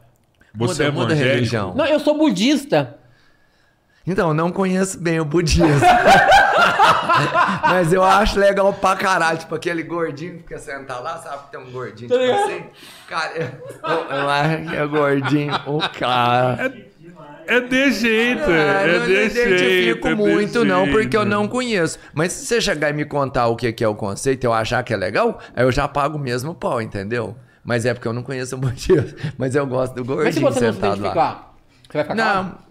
Você 0.55 0.83
é 0.83 0.87
evangélico? 0.87 1.27
religião. 1.27 1.73
Não, 1.75 1.85
eu 1.85 1.99
sou 1.99 2.17
budista. 2.17 2.97
Então, 4.05 4.33
não 4.33 4.51
conheço 4.51 4.99
bem 4.99 5.19
o 5.19 5.25
budismo. 5.25 5.67
Mas 7.63 7.93
eu 7.93 8.03
acho 8.03 8.39
legal 8.39 8.73
pra 8.73 8.95
caralho. 8.95 9.37
Tipo, 9.37 9.55
aquele 9.55 9.83
gordinho 9.83 10.33
que 10.37 10.39
fica 10.39 10.57
sentado 10.57 11.03
lá, 11.03 11.17
sabe 11.17 11.43
que 11.45 11.51
tem 11.51 11.59
um 11.59 11.71
gordinho, 11.71 12.09
Tá 12.09 12.17
tipo 12.17 12.31
assim. 12.33 12.63
Cara, 13.07 13.31
eu, 13.35 14.17
eu 14.17 14.29
acho 14.29 14.69
que 14.69 14.75
é 14.75 14.87
gordinho, 14.87 15.53
o 15.67 15.79
cara. 15.89 16.73
É 17.47 17.59
de 17.59 17.91
jeito, 17.91 18.49
é 18.49 18.95
eu 18.95 18.99
não 18.99 19.05
de 19.07 19.29
jeito. 19.29 19.37
identifico 19.37 20.07
é 20.07 20.15
muito, 20.15 20.63
não, 20.63 20.87
porque 20.89 21.17
eu 21.17 21.25
não 21.25 21.47
conheço. 21.47 21.99
Mas 22.13 22.31
se 22.33 22.45
você 22.45 22.61
chegar 22.61 22.89
e 22.89 22.93
me 22.93 23.03
contar 23.03 23.47
o 23.47 23.55
que 23.55 23.71
que 23.73 23.83
é 23.83 23.87
o 23.87 23.95
conceito 23.95 24.43
e 24.43 24.47
eu 24.47 24.53
achar 24.53 24.83
que 24.83 24.93
é 24.93 24.97
legal, 24.97 25.39
aí 25.55 25.63
eu 25.63 25.71
já 25.71 25.87
pago 25.87 26.17
o 26.17 26.19
mesmo 26.21 26.53
pau, 26.55 26.81
entendeu? 26.81 27.35
Mas 27.63 27.85
é 27.85 27.93
porque 27.93 28.07
eu 28.07 28.13
não 28.13 28.23
conheço 28.23 28.55
o 28.55 28.59
budismo. 28.59 29.15
Mas 29.37 29.55
eu 29.55 29.65
gosto 29.67 29.93
do 29.95 30.03
gordinho 30.05 30.25
Mas 30.25 30.35
se 30.35 30.39
você 30.41 30.65
não 30.65 30.73
se 30.73 30.79
sentado 30.79 31.01
lá. 31.01 31.09
identificar, 31.09 31.53
você 31.89 31.97
vai 31.97 32.03
ficar? 32.03 32.15
Não, 32.15 32.25
calado 32.25 32.70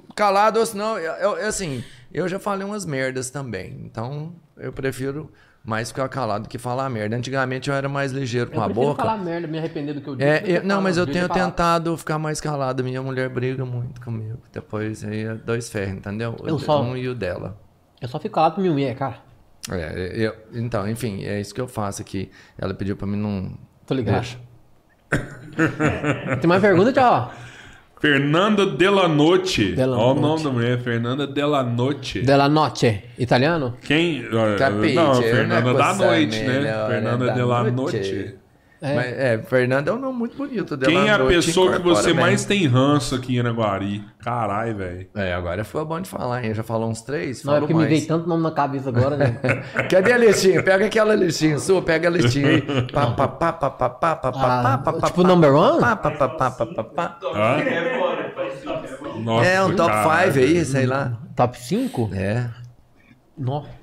ou 0.59 0.67
senão, 0.67 0.99
eu, 0.99 1.13
eu- 1.39 1.49
assim, 1.49 1.83
eu 2.13 2.29
já 2.29 2.39
falei 2.39 2.67
umas 2.67 2.85
merdas 2.85 3.31
também. 3.31 3.81
Então, 3.85 4.35
eu 4.57 4.73
prefiro 4.73 5.31
mais 5.65 5.89
ficar 5.91 6.09
calado 6.09 6.49
que 6.49 6.59
falar 6.59 6.89
merda. 6.89 7.17
Antigamente 7.17 7.69
eu 7.69 7.75
era 7.77 7.89
mais 7.89 8.13
ligeiro 8.13 8.51
com 8.51 8.57
Eu 8.57 8.63
a 8.63 8.65
prefiro 8.67 8.87
boca. 8.89 9.03
falar 9.03 9.19
merda, 9.19 9.47
me 9.47 9.59
arrepender 9.59 9.95
do 9.95 10.01
que 10.01 10.09
eu 10.09 10.17
disse. 10.17 10.29
É, 10.29 10.39
do 10.41 10.45
que 10.47 10.53
eu- 10.53 10.65
não, 10.65 10.81
mas 10.81 10.97
eu 10.97 11.07
tenho 11.07 11.29
tentado 11.29 11.97
ficar 11.97 12.19
mais 12.19 12.41
calado. 12.41 12.83
Minha 12.83 13.03
mulher 13.03 13.29
briga 13.29 13.65
muito 13.65 14.01
comigo. 14.01 14.39
Depois 14.53 15.05
aí 15.05 15.25
é 15.25 15.35
dois 15.35 15.69
ferros, 15.69 15.95
entendeu? 15.99 16.35
Eu 16.45 16.59
só- 16.59 16.83
Um 16.83 16.97
e 16.97 17.09
o 17.09 17.15
dela. 17.15 17.59
Eu 18.01 18.09
só 18.09 18.19
fico 18.19 18.35
calado 18.35 18.55
pra 18.55 18.63
minha 18.63 18.73
mulher, 18.73 18.95
cara. 18.97 19.19
É, 19.71 20.13
eu- 20.17 20.35
então, 20.55 20.89
enfim, 20.89 21.23
é 21.25 21.39
isso 21.39 21.55
que 21.55 21.61
eu 21.61 21.69
faço 21.69 22.01
aqui. 22.01 22.31
Ela 22.59 22.73
pediu 22.73 22.97
pra 22.97 23.07
mim 23.07 23.19
não. 23.19 23.53
Tô 23.87 23.93
ligado. 23.95 24.15
Deixa. 24.15 24.39
Tem 26.41 26.49
mais 26.49 26.63
pergunta, 26.63 26.93
tchau? 26.93 27.33
Fernanda 28.01 28.65
Delanotte. 28.65 29.75
Delanotte. 29.75 30.03
Olha 30.03 30.19
o 30.19 30.21
nome 30.21 30.43
da 30.43 30.51
mulher, 30.51 30.79
Fernanda 30.81 31.27
Delanotte. 31.27 32.23
Della 32.23 32.49
notte. 32.49 33.11
Italiano? 33.19 33.77
Quem? 33.83 34.25
Capite, 34.57 34.95
não, 34.95 35.15
não 35.15 35.23
Fernanda 35.23 35.71
é 35.71 35.75
da 35.75 35.85
coisa 35.85 36.07
Noite, 36.07 36.43
né? 36.43 36.87
Fernanda 36.89 37.27
da 37.27 37.33
Delanotte. 37.35 38.40
É. 38.83 38.95
Mas, 38.95 39.07
é, 39.07 39.39
Fernanda 39.43 39.91
é 39.91 39.95
um 39.95 39.99
nome 39.99 40.19
muito 40.19 40.37
bonito. 40.37 40.77
Quem 40.79 41.07
é 41.07 41.11
a 41.13 41.19
pessoa 41.19 41.73
que 41.77 41.83
você 41.83 42.13
bem. 42.13 42.21
mais 42.23 42.45
tem 42.47 42.67
ranço 42.67 43.15
aqui 43.15 43.37
em 43.37 43.41
Araguari? 43.41 44.03
Caralho, 44.21 44.75
velho. 44.77 45.07
É, 45.15 45.35
agora 45.35 45.65
foi 45.65 45.85
bom 45.85 46.01
de 46.01 46.09
falar, 46.09 46.43
hein? 46.45 46.55
Já 46.55 46.63
falou 46.63 46.89
uns 46.89 47.03
três? 47.03 47.45
Não, 47.45 47.57
é 47.57 47.59
porque 47.59 47.75
me 47.75 47.81
mais. 47.81 47.91
veio 47.91 48.07
tanto 48.07 48.27
nome 48.27 48.43
na 48.43 48.51
cabeça 48.51 48.89
agora, 48.89 49.17
né? 49.19 49.37
Cadê 49.91 50.13
a 50.13 50.17
listinha? 50.17 50.63
Pega 50.63 50.87
aquela 50.87 51.15
listinha 51.15 51.59
sua, 51.59 51.83
pega 51.83 52.09
a 52.09 52.11
listinha 52.11 52.49
aí. 52.49 52.63
Pá, 52.91 53.09
pá, 53.11 53.29
pá, 53.29 53.53
pá, 53.53 53.71
pá, 53.71 53.91
pá, 53.91 54.17
pá, 54.17 54.31
Ah, 54.35 54.79
pá, 54.79 54.93
pá, 54.95 55.07
tipo 55.09 55.23
pá, 55.23 55.29
number 55.29 55.55
one? 55.55 55.81
pá, 55.81 55.97
pá, 55.97 56.11
pá, 56.13 56.29
pá, 56.29 56.51
pá, 56.51 56.67
pá, 56.67 56.85
pá. 56.85 57.19
Nossa, 59.23 59.47
É, 59.47 59.63
um 59.63 59.77
top 59.77 59.91
caralho. 59.91 60.33
5 60.33 60.45
aí, 60.45 60.65
sei 60.65 60.87
lá. 60.87 61.19
Top 61.37 61.59
5? 61.59 62.11
É. 62.15 62.49
Nossa. 63.37 63.80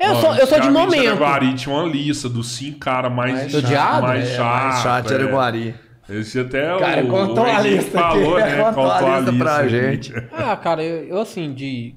Eu 0.00 0.14
sou, 0.16 0.34
eu 0.34 0.46
sou 0.46 0.60
de 0.60 0.70
momento. 0.70 1.06
Araguari 1.06 1.54
tinha 1.54 1.74
uma 1.74 1.84
lista 1.86 2.28
dos 2.28 2.48
cinco 2.52 2.78
caras 2.78 3.12
mais, 3.12 3.32
Mais 3.34 3.52
chato, 3.52 4.02
mais 4.02 4.24
É, 4.28 4.36
chato. 4.36 4.64
mais 4.64 4.82
chato 4.82 5.12
é. 5.12 5.74
Esse 6.08 6.38
até 6.38 6.78
Cara, 6.78 7.04
o, 7.04 7.08
contou 7.08 7.44
o 7.44 7.46
a 7.46 7.60
lista 7.60 7.98
falou, 7.98 8.36
aqui, 8.36 8.48
né? 8.48 8.62
contou 8.62 8.90
a 8.90 9.18
lista 9.20 9.32
pra 9.32 9.56
aqui. 9.58 9.68
gente. 9.68 10.12
Ah, 10.32 10.56
cara, 10.56 10.82
eu, 10.84 11.04
eu, 11.08 11.20
assim, 11.20 11.52
de. 11.52 11.94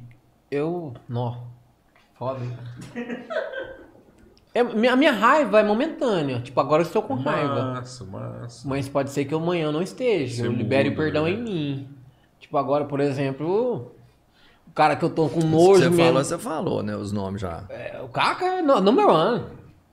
Eu. 0.50 0.94
Nó. 1.08 1.36
Foda, 2.18 2.40
hein? 2.44 2.52
É, 4.54 4.64
minha- 4.64 4.94
a 4.94 4.96
minha 4.96 5.12
raiva 5.12 5.60
é 5.60 5.64
momentânea. 5.64 6.40
Tipo, 6.42 6.60
agora 6.60 6.82
eu 6.82 6.88
estou 6.88 7.04
com 7.04 7.14
raiva. 7.14 7.74
Massa, 7.76 8.04
massa. 8.04 8.68
Mas 8.68 8.90
pode 8.90 9.12
ser 9.12 9.26
que 9.26 9.34
amanhã 9.36 9.66
eu 9.66 9.72
não 9.72 9.82
esteja. 9.82 10.42
Você 10.42 10.48
eu 10.48 10.52
libere 10.52 10.90
o 10.90 10.92
muda, 10.92 11.04
perdão 11.04 11.24
né? 11.26 11.32
em 11.32 11.38
mim. 11.42 11.88
Tipo, 12.40 12.58
agora, 12.58 12.86
por 12.86 13.00
exemplo. 13.00 13.92
O 14.70 14.74
cara 14.74 14.96
que 14.96 15.04
eu 15.04 15.10
tô 15.10 15.28
com 15.28 15.42
Você 15.42 15.48
nojo 15.48 15.82
falou, 15.84 15.92
mesmo. 15.98 16.14
você 16.24 16.38
falou, 16.38 16.84
né? 16.84 16.96
Os 16.96 17.12
nomes 17.12 17.42
já. 17.42 17.64
É, 17.70 18.00
o 18.04 18.08
Caca 18.08 18.46
é 18.46 18.62
no- 18.62 18.80
number 18.80 19.08
one. 19.08 19.44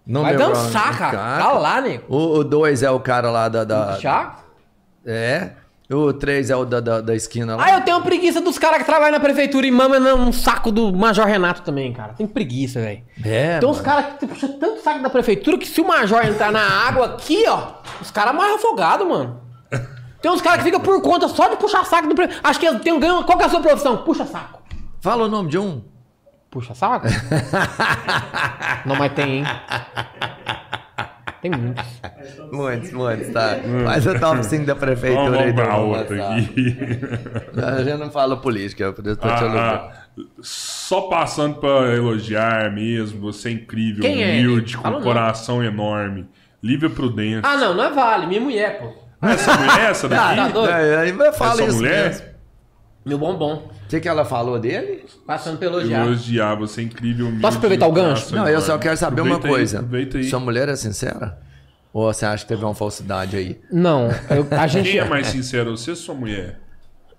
Number 0.07 0.37
Vai 0.39 0.47
one, 0.47 0.55
dançar, 0.55 0.95
o 0.95 0.97
cara. 0.99 1.17
Caca. 1.17 1.43
Tá 1.45 1.53
lá, 1.53 1.81
nego. 1.81 2.05
O 2.15 2.45
2 2.45 2.83
é 2.83 2.91
o 2.91 3.01
cara 3.01 3.31
lá 3.31 3.49
da. 3.49 3.65
da 3.65 3.99
é. 5.05 5.51
O 5.89 6.13
3 6.13 6.51
é 6.51 6.57
o 6.57 6.65
da, 6.65 6.81
da, 6.81 7.01
da 7.01 7.15
esquina 7.15 7.55
lá. 7.55 7.65
Ah, 7.65 7.71
eu 7.75 7.81
tenho 7.83 8.01
preguiça 8.03 8.41
dos 8.41 8.59
caras 8.59 8.79
que 8.79 8.85
trabalham 8.85 9.13
na 9.13 9.21
prefeitura 9.21 9.65
e 9.67 9.71
mamam 9.71 10.01
num 10.01 10.33
saco 10.33 10.73
do 10.73 10.93
Major 10.93 11.25
Renato 11.25 11.63
também, 11.63 11.93
cara. 11.93 12.13
Tem 12.15 12.27
preguiça, 12.27 12.81
velho. 12.81 13.03
É, 13.25 13.61
Tem 13.61 13.69
uns 13.69 13.81
caras 13.81 14.15
que 14.19 14.27
puxam 14.27 14.59
tanto 14.59 14.83
saco 14.83 15.01
da 15.01 15.09
prefeitura 15.09 15.57
que 15.57 15.67
se 15.67 15.81
o 15.81 15.87
Major 15.87 16.25
entrar 16.27 16.51
na 16.51 16.61
água 16.89 17.07
aqui, 17.07 17.45
ó, 17.49 17.69
os 18.01 18.11
caras 18.11 18.35
morrem 18.35 18.57
afogados, 18.57 19.07
mano. 19.07 19.41
Tem 20.21 20.29
uns 20.31 20.41
caras 20.43 20.59
que 20.59 20.65
ficam 20.65 20.81
por 20.81 21.01
conta 21.03 21.29
só 21.29 21.49
de 21.49 21.57
puxar 21.57 21.85
saco 21.85 22.09
do 22.09 22.17
prefeito. 22.17 22.41
Acho 22.43 22.59
que 22.59 22.75
têm 22.81 22.93
um 22.93 22.99
ganho. 22.99 23.23
Qual 23.23 23.39
que 23.39 23.45
é 23.45 23.47
a 23.47 23.51
sua 23.51 23.61
profissão? 23.61 23.99
Puxa 23.99 24.27
saco. 24.27 24.56
Fala 25.07 25.27
o 25.27 25.29
nome 25.29 25.49
de 25.49 25.57
um. 25.57 25.85
Puxa 26.51 26.75
saco? 26.75 27.07
Não, 28.85 28.97
mas 28.97 29.13
tem, 29.13 29.39
hein? 29.39 29.45
Tem 31.41 31.49
muitos. 31.49 31.85
Muitos, 32.51 32.91
muitos, 32.91 33.33
tá. 33.33 33.51
Faz 33.85 34.05
o 34.05 34.19
top 34.19 34.45
5 34.45 34.67
da 34.67 34.75
prefeitura 34.75 35.43
aí 35.43 35.53
do. 35.53 35.63
A 37.65 37.85
gente 37.85 37.99
não 37.99 38.11
fala 38.11 38.37
política, 38.37 38.83
eu 38.83 38.93
por 38.93 39.07
isso 39.07 39.15
tô 39.15 39.29
te. 39.29 39.45
Ah, 39.45 39.93
ah, 39.93 39.97
só 40.41 41.03
passando 41.03 41.61
pra 41.61 41.95
elogiar 41.95 42.73
mesmo, 42.73 43.21
você 43.21 43.51
é 43.51 43.53
incrível, 43.53 44.03
Quem 44.03 44.25
é 44.25 44.41
humilde, 44.41 44.73
ele? 44.73 44.77
com 44.77 44.83
Fala 44.83 44.97
um 44.97 45.01
o 45.01 45.03
coração 45.05 45.63
enorme. 45.63 46.27
Lívia 46.61 46.91
Prudência. 46.91 47.43
Ah, 47.45 47.57
não, 47.57 47.75
não 47.75 47.85
é 47.85 47.91
vale. 47.93 48.27
Minha 48.27 48.41
mulher, 48.41 48.81
pô. 48.81 48.93
Ah, 49.23 49.35
essa 49.35 49.57
mulher, 49.57 49.91
essa 49.91 50.07
Ah, 50.09 50.11
daqui? 50.11 50.37
tá 50.37 50.49
doido? 50.49 50.73
É, 50.73 50.97
aí 50.97 51.13
vai 51.13 51.33
falar 51.33 51.53
essa 51.53 51.65
isso 51.65 51.77
mulher? 51.77 52.09
mesmo. 52.09 52.26
Meu 53.07 53.17
bombom. 53.19 53.55
O 53.85 53.89
que, 53.89 54.01
que 54.01 54.09
ela 54.09 54.25
falou 54.25 54.59
dele? 54.59 55.07
Passando 55.25 55.59
pra 55.59 55.69
elogiar. 55.69 56.05
Elogiar, 56.05 56.57
você 56.57 56.81
é 56.81 56.85
incrível, 56.85 57.27
humilde. 57.27 57.41
Posso 57.43 57.57
aproveitar 57.59 57.87
o 57.87 57.93
gancho? 57.93 58.33
Não, 58.35 58.43
eu 58.43 58.49
enorme. 58.49 58.67
só 58.67 58.77
quero 58.79 58.97
saber 58.97 59.21
uma 59.21 59.37
Aproveita 59.37 59.47
aí, 59.47 59.53
coisa. 59.55 59.79
aproveita 59.79 60.19
aí. 60.19 60.25
Sua 60.25 60.41
mulher 60.41 60.69
é 60.69 60.75
sincera? 60.75 61.39
Ou 61.93 62.13
você 62.13 62.27
acha 62.27 62.43
que 62.43 62.49
teve 62.49 62.65
uma 62.65 62.75
falsidade 62.75 63.37
aí? 63.37 63.61
Não, 63.73 64.09
eu- 64.29 64.47
a 64.59 64.67
gente. 64.67 64.91
Quem 64.91 64.99
é 64.99 65.05
mais 65.05 65.29
sincero, 65.29 65.77
você 65.77 65.91
ou 65.91 65.97
sua 65.97 66.15
mulher? 66.17 66.59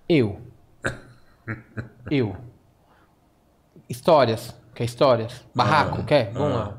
Eu. 0.10 0.42
Eu. 2.12 2.36
Histórias. 3.90 4.54
Quer 4.76 4.84
histórias? 4.84 5.46
Barraco, 5.56 6.00
Ah, 6.02 6.04
quer? 6.04 6.32
Vamos 6.34 6.52
ah. 6.54 6.60
lá. 6.60 6.78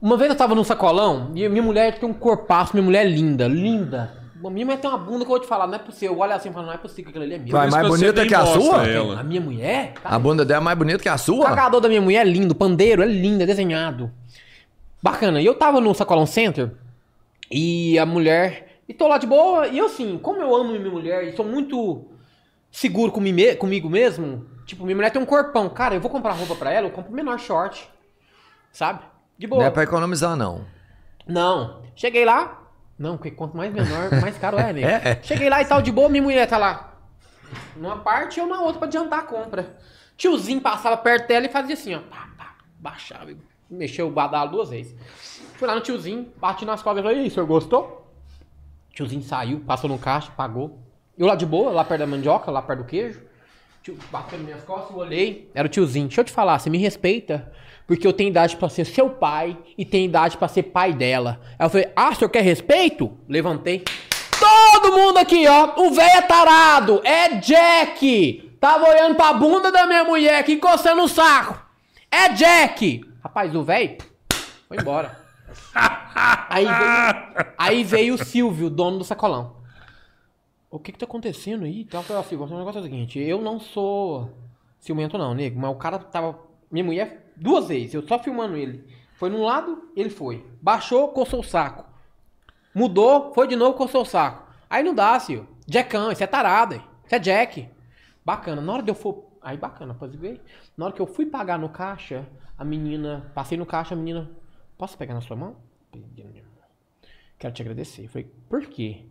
Uma 0.00 0.16
vez 0.16 0.30
eu 0.30 0.36
tava 0.36 0.54
num 0.54 0.64
sacolão 0.64 1.30
e 1.34 1.48
minha 1.48 1.62
mulher 1.62 1.98
tem 1.98 2.08
um 2.08 2.12
corpaço, 2.12 2.72
minha 2.74 2.84
mulher 2.84 3.06
é 3.06 3.08
linda, 3.08 3.46
linda. 3.46 4.23
Minha 4.50 4.66
mulher 4.66 4.80
tem 4.80 4.90
uma 4.90 4.98
bunda 4.98 5.18
que 5.18 5.24
eu 5.24 5.28
vou 5.28 5.40
te 5.40 5.46
falar, 5.46 5.66
não 5.66 5.74
é 5.74 5.78
possível. 5.78 6.14
Eu 6.14 6.20
olho 6.20 6.32
assim 6.32 6.50
e 6.50 6.52
falo, 6.52 6.66
não 6.66 6.72
é 6.72 6.78
possível 6.78 7.04
que 7.04 7.10
aquilo 7.10 7.24
ali 7.24 7.34
é 7.34 7.38
meu. 7.38 7.52
Vai, 7.52 7.70
mais 7.70 7.88
bonita 7.88 8.26
que 8.26 8.34
a 8.34 8.46
sua? 8.46 8.86
Ela. 8.86 9.20
A 9.20 9.22
minha 9.22 9.40
mulher? 9.40 9.94
A 10.04 10.18
bunda 10.18 10.44
dela 10.44 10.60
é 10.60 10.64
mais 10.64 10.78
bonita 10.78 11.02
que 11.02 11.08
a 11.08 11.14
O 11.14 11.18
sua? 11.18 11.46
cagador 11.46 11.80
da 11.80 11.88
minha 11.88 12.00
mulher 12.00 12.26
é 12.26 12.30
lindo, 12.30 12.54
pandeiro 12.54 13.02
é 13.02 13.06
lindo, 13.06 13.42
é 13.42 13.46
desenhado. 13.46 14.10
Bacana. 15.02 15.40
E 15.40 15.46
eu 15.46 15.54
tava 15.54 15.80
no 15.80 15.94
Sacolão 15.94 16.26
Center 16.26 16.72
e 17.50 17.98
a 17.98 18.06
mulher. 18.06 18.80
E 18.88 18.94
tô 18.94 19.06
lá 19.08 19.18
de 19.18 19.26
boa. 19.26 19.66
E 19.68 19.78
eu, 19.78 19.86
assim, 19.86 20.18
como 20.18 20.40
eu 20.40 20.54
amo 20.54 20.72
minha 20.72 20.90
mulher 20.90 21.24
e 21.24 21.36
sou 21.36 21.44
muito 21.44 22.06
seguro 22.70 23.12
comigo, 23.12 23.56
comigo 23.56 23.88
mesmo, 23.88 24.46
tipo, 24.66 24.84
minha 24.84 24.96
mulher 24.96 25.10
tem 25.10 25.20
um 25.22 25.26
corpão. 25.26 25.68
Cara, 25.68 25.94
eu 25.94 26.00
vou 26.00 26.10
comprar 26.10 26.32
roupa 26.32 26.54
pra 26.54 26.72
ela, 26.72 26.86
eu 26.88 26.90
compro 26.90 27.12
menor 27.12 27.38
short. 27.38 27.88
Sabe? 28.72 29.00
De 29.38 29.46
boa. 29.46 29.60
Não 29.60 29.68
é 29.68 29.70
pra 29.70 29.82
economizar, 29.84 30.36
não. 30.36 30.64
Não. 31.26 31.82
Cheguei 31.94 32.24
lá. 32.24 32.63
Não, 32.98 33.16
porque 33.16 33.30
quanto 33.30 33.56
mais 33.56 33.72
menor, 33.72 34.10
mais 34.20 34.38
caro 34.38 34.58
é, 34.58 34.72
né? 34.74 34.82
É. 34.82 35.20
Cheguei 35.22 35.48
lá 35.48 35.60
e 35.60 35.64
tal, 35.64 35.82
de 35.82 35.90
boa, 35.90 36.08
minha 36.08 36.22
mulher 36.22 36.46
tá 36.48 36.56
lá. 36.58 36.98
Numa 37.76 37.98
parte 37.98 38.38
e 38.38 38.40
eu 38.40 38.46
na 38.46 38.60
outra 38.60 38.78
pra 38.78 38.88
adiantar 38.88 39.20
a 39.20 39.22
compra. 39.22 39.76
Tiozinho 40.16 40.60
passava 40.60 40.96
perto 40.96 41.28
dela 41.28 41.46
e 41.46 41.48
fazia 41.48 41.74
assim, 41.74 41.94
ó. 41.94 42.00
Pá, 42.00 42.28
pá, 42.36 42.54
baixava. 42.78 43.30
e 43.32 43.36
Mexeu 43.68 44.06
o 44.08 44.10
badalo 44.10 44.50
duas 44.52 44.70
vezes. 44.70 44.94
Fui 45.54 45.66
lá 45.66 45.74
no 45.74 45.80
tiozinho, 45.80 46.32
bati 46.36 46.64
nas 46.64 46.82
costas 46.82 47.00
e 47.00 47.02
falei, 47.02 47.18
e 47.18 47.24
aí, 47.24 47.30
senhor 47.30 47.46
gostou? 47.46 48.12
Tiozinho 48.92 49.22
saiu, 49.22 49.60
passou 49.60 49.88
no 49.90 49.98
caixa, 49.98 50.30
pagou. 50.36 50.78
Eu 51.16 51.26
lá 51.26 51.34
de 51.34 51.46
boa, 51.46 51.70
lá 51.70 51.84
perto 51.84 52.00
da 52.00 52.06
mandioca, 52.06 52.50
lá 52.50 52.62
perto 52.62 52.80
do 52.80 52.84
queijo. 52.86 53.22
Tio, 53.82 53.96
bateu 54.10 54.38
nas 54.38 54.46
minhas 54.46 54.64
costas, 54.64 54.90
eu 54.90 54.96
olhei. 54.96 55.50
Era 55.54 55.66
o 55.66 55.68
tiozinho. 55.68 56.06
Deixa 56.06 56.20
eu 56.20 56.24
te 56.24 56.32
falar, 56.32 56.58
você 56.58 56.70
me 56.70 56.78
respeita. 56.78 57.52
Porque 57.86 58.06
eu 58.06 58.12
tenho 58.12 58.30
idade 58.30 58.56
pra 58.56 58.68
ser 58.68 58.84
seu 58.86 59.10
pai 59.10 59.56
e 59.76 59.84
tenho 59.84 60.06
idade 60.06 60.36
pra 60.36 60.48
ser 60.48 60.64
pai 60.64 60.92
dela. 60.92 61.40
Aí 61.58 61.66
eu 61.66 61.70
falei, 61.70 61.92
ah, 61.94 62.10
o 62.10 62.14
senhor 62.14 62.30
quer 62.30 62.42
respeito? 62.42 63.12
Levantei. 63.28 63.84
Todo 64.38 64.96
mundo 64.96 65.18
aqui, 65.18 65.46
ó. 65.46 65.74
O 65.80 65.90
velho 65.90 66.18
é 66.18 66.22
tarado. 66.22 67.00
É 67.04 67.28
Jack. 67.36 68.56
Tava 68.58 68.88
olhando 68.88 69.14
pra 69.14 69.34
bunda 69.34 69.70
da 69.70 69.86
minha 69.86 70.04
mulher 70.04 70.38
aqui, 70.38 70.54
encostando 70.54 71.02
o 71.02 71.08
saco. 71.08 71.62
É 72.10 72.30
Jack. 72.30 73.04
Rapaz, 73.22 73.54
o 73.54 73.62
velho 73.62 73.98
foi 74.68 74.78
embora. 74.78 75.18
Aí 76.48 76.64
veio, 76.64 77.54
aí 77.58 77.84
veio 77.84 78.14
o 78.14 78.24
Silvio, 78.24 78.70
dono 78.70 78.98
do 78.98 79.04
sacolão. 79.04 79.56
O 80.70 80.78
que 80.78 80.92
que 80.92 80.98
tá 80.98 81.04
acontecendo 81.04 81.64
aí? 81.64 81.82
Então, 81.82 82.00
eu 82.00 82.04
falei 82.04 82.22
assim, 82.22 82.36
o 82.36 82.58
negócio 82.58 82.78
é 82.78 82.80
o 82.80 82.84
seguinte, 82.84 83.18
eu 83.18 83.40
não 83.40 83.58
sou 83.58 84.30
ciumento 84.78 85.18
não, 85.18 85.34
nego, 85.34 85.58
mas 85.58 85.70
o 85.70 85.76
cara 85.76 85.98
tava... 85.98 86.38
Minha 86.70 86.84
mulher, 86.84 87.23
duas 87.36 87.68
vezes, 87.68 87.94
eu 87.94 88.06
só 88.06 88.18
filmando 88.18 88.56
ele. 88.56 88.84
Foi 89.14 89.30
num 89.30 89.44
lado, 89.44 89.90
ele 89.96 90.10
foi. 90.10 90.44
Baixou, 90.60 91.08
coçou 91.08 91.40
o 91.40 91.44
saco. 91.44 91.84
Mudou, 92.74 93.32
foi 93.32 93.46
de 93.46 93.56
novo, 93.56 93.76
coçou 93.76 94.02
o 94.02 94.06
saco. 94.06 94.50
Aí 94.68 94.82
não 94.82 94.94
dá, 94.94 95.18
Sil. 95.22 95.46
Jackão, 95.66 96.10
isso 96.10 96.24
é 96.24 96.26
tarado? 96.26 96.74
Isso 97.04 97.14
é 97.14 97.18
Jack. 97.18 97.68
Bacana. 98.24 98.60
Na 98.60 98.72
hora 98.72 98.82
de 98.82 98.90
eu 98.90 98.94
for... 98.94 99.32
Aí 99.40 99.56
bacana, 99.56 99.94
pode 99.94 100.16
ver. 100.16 100.42
Na 100.76 100.86
hora 100.86 100.94
que 100.94 101.00
eu 101.00 101.06
fui 101.06 101.26
pagar 101.26 101.58
no 101.58 101.68
caixa, 101.68 102.26
a 102.58 102.64
menina... 102.64 103.30
Passei 103.34 103.56
no 103.56 103.64
caixa, 103.64 103.94
a 103.94 103.96
menina... 103.96 104.30
Posso 104.76 104.98
pegar 104.98 105.14
na 105.14 105.20
sua 105.20 105.36
mão? 105.36 105.56
Quero 107.38 107.54
te 107.54 107.62
agradecer. 107.62 108.04
Eu 108.04 108.08
falei, 108.08 108.30
por 108.48 108.66
quê? 108.66 109.06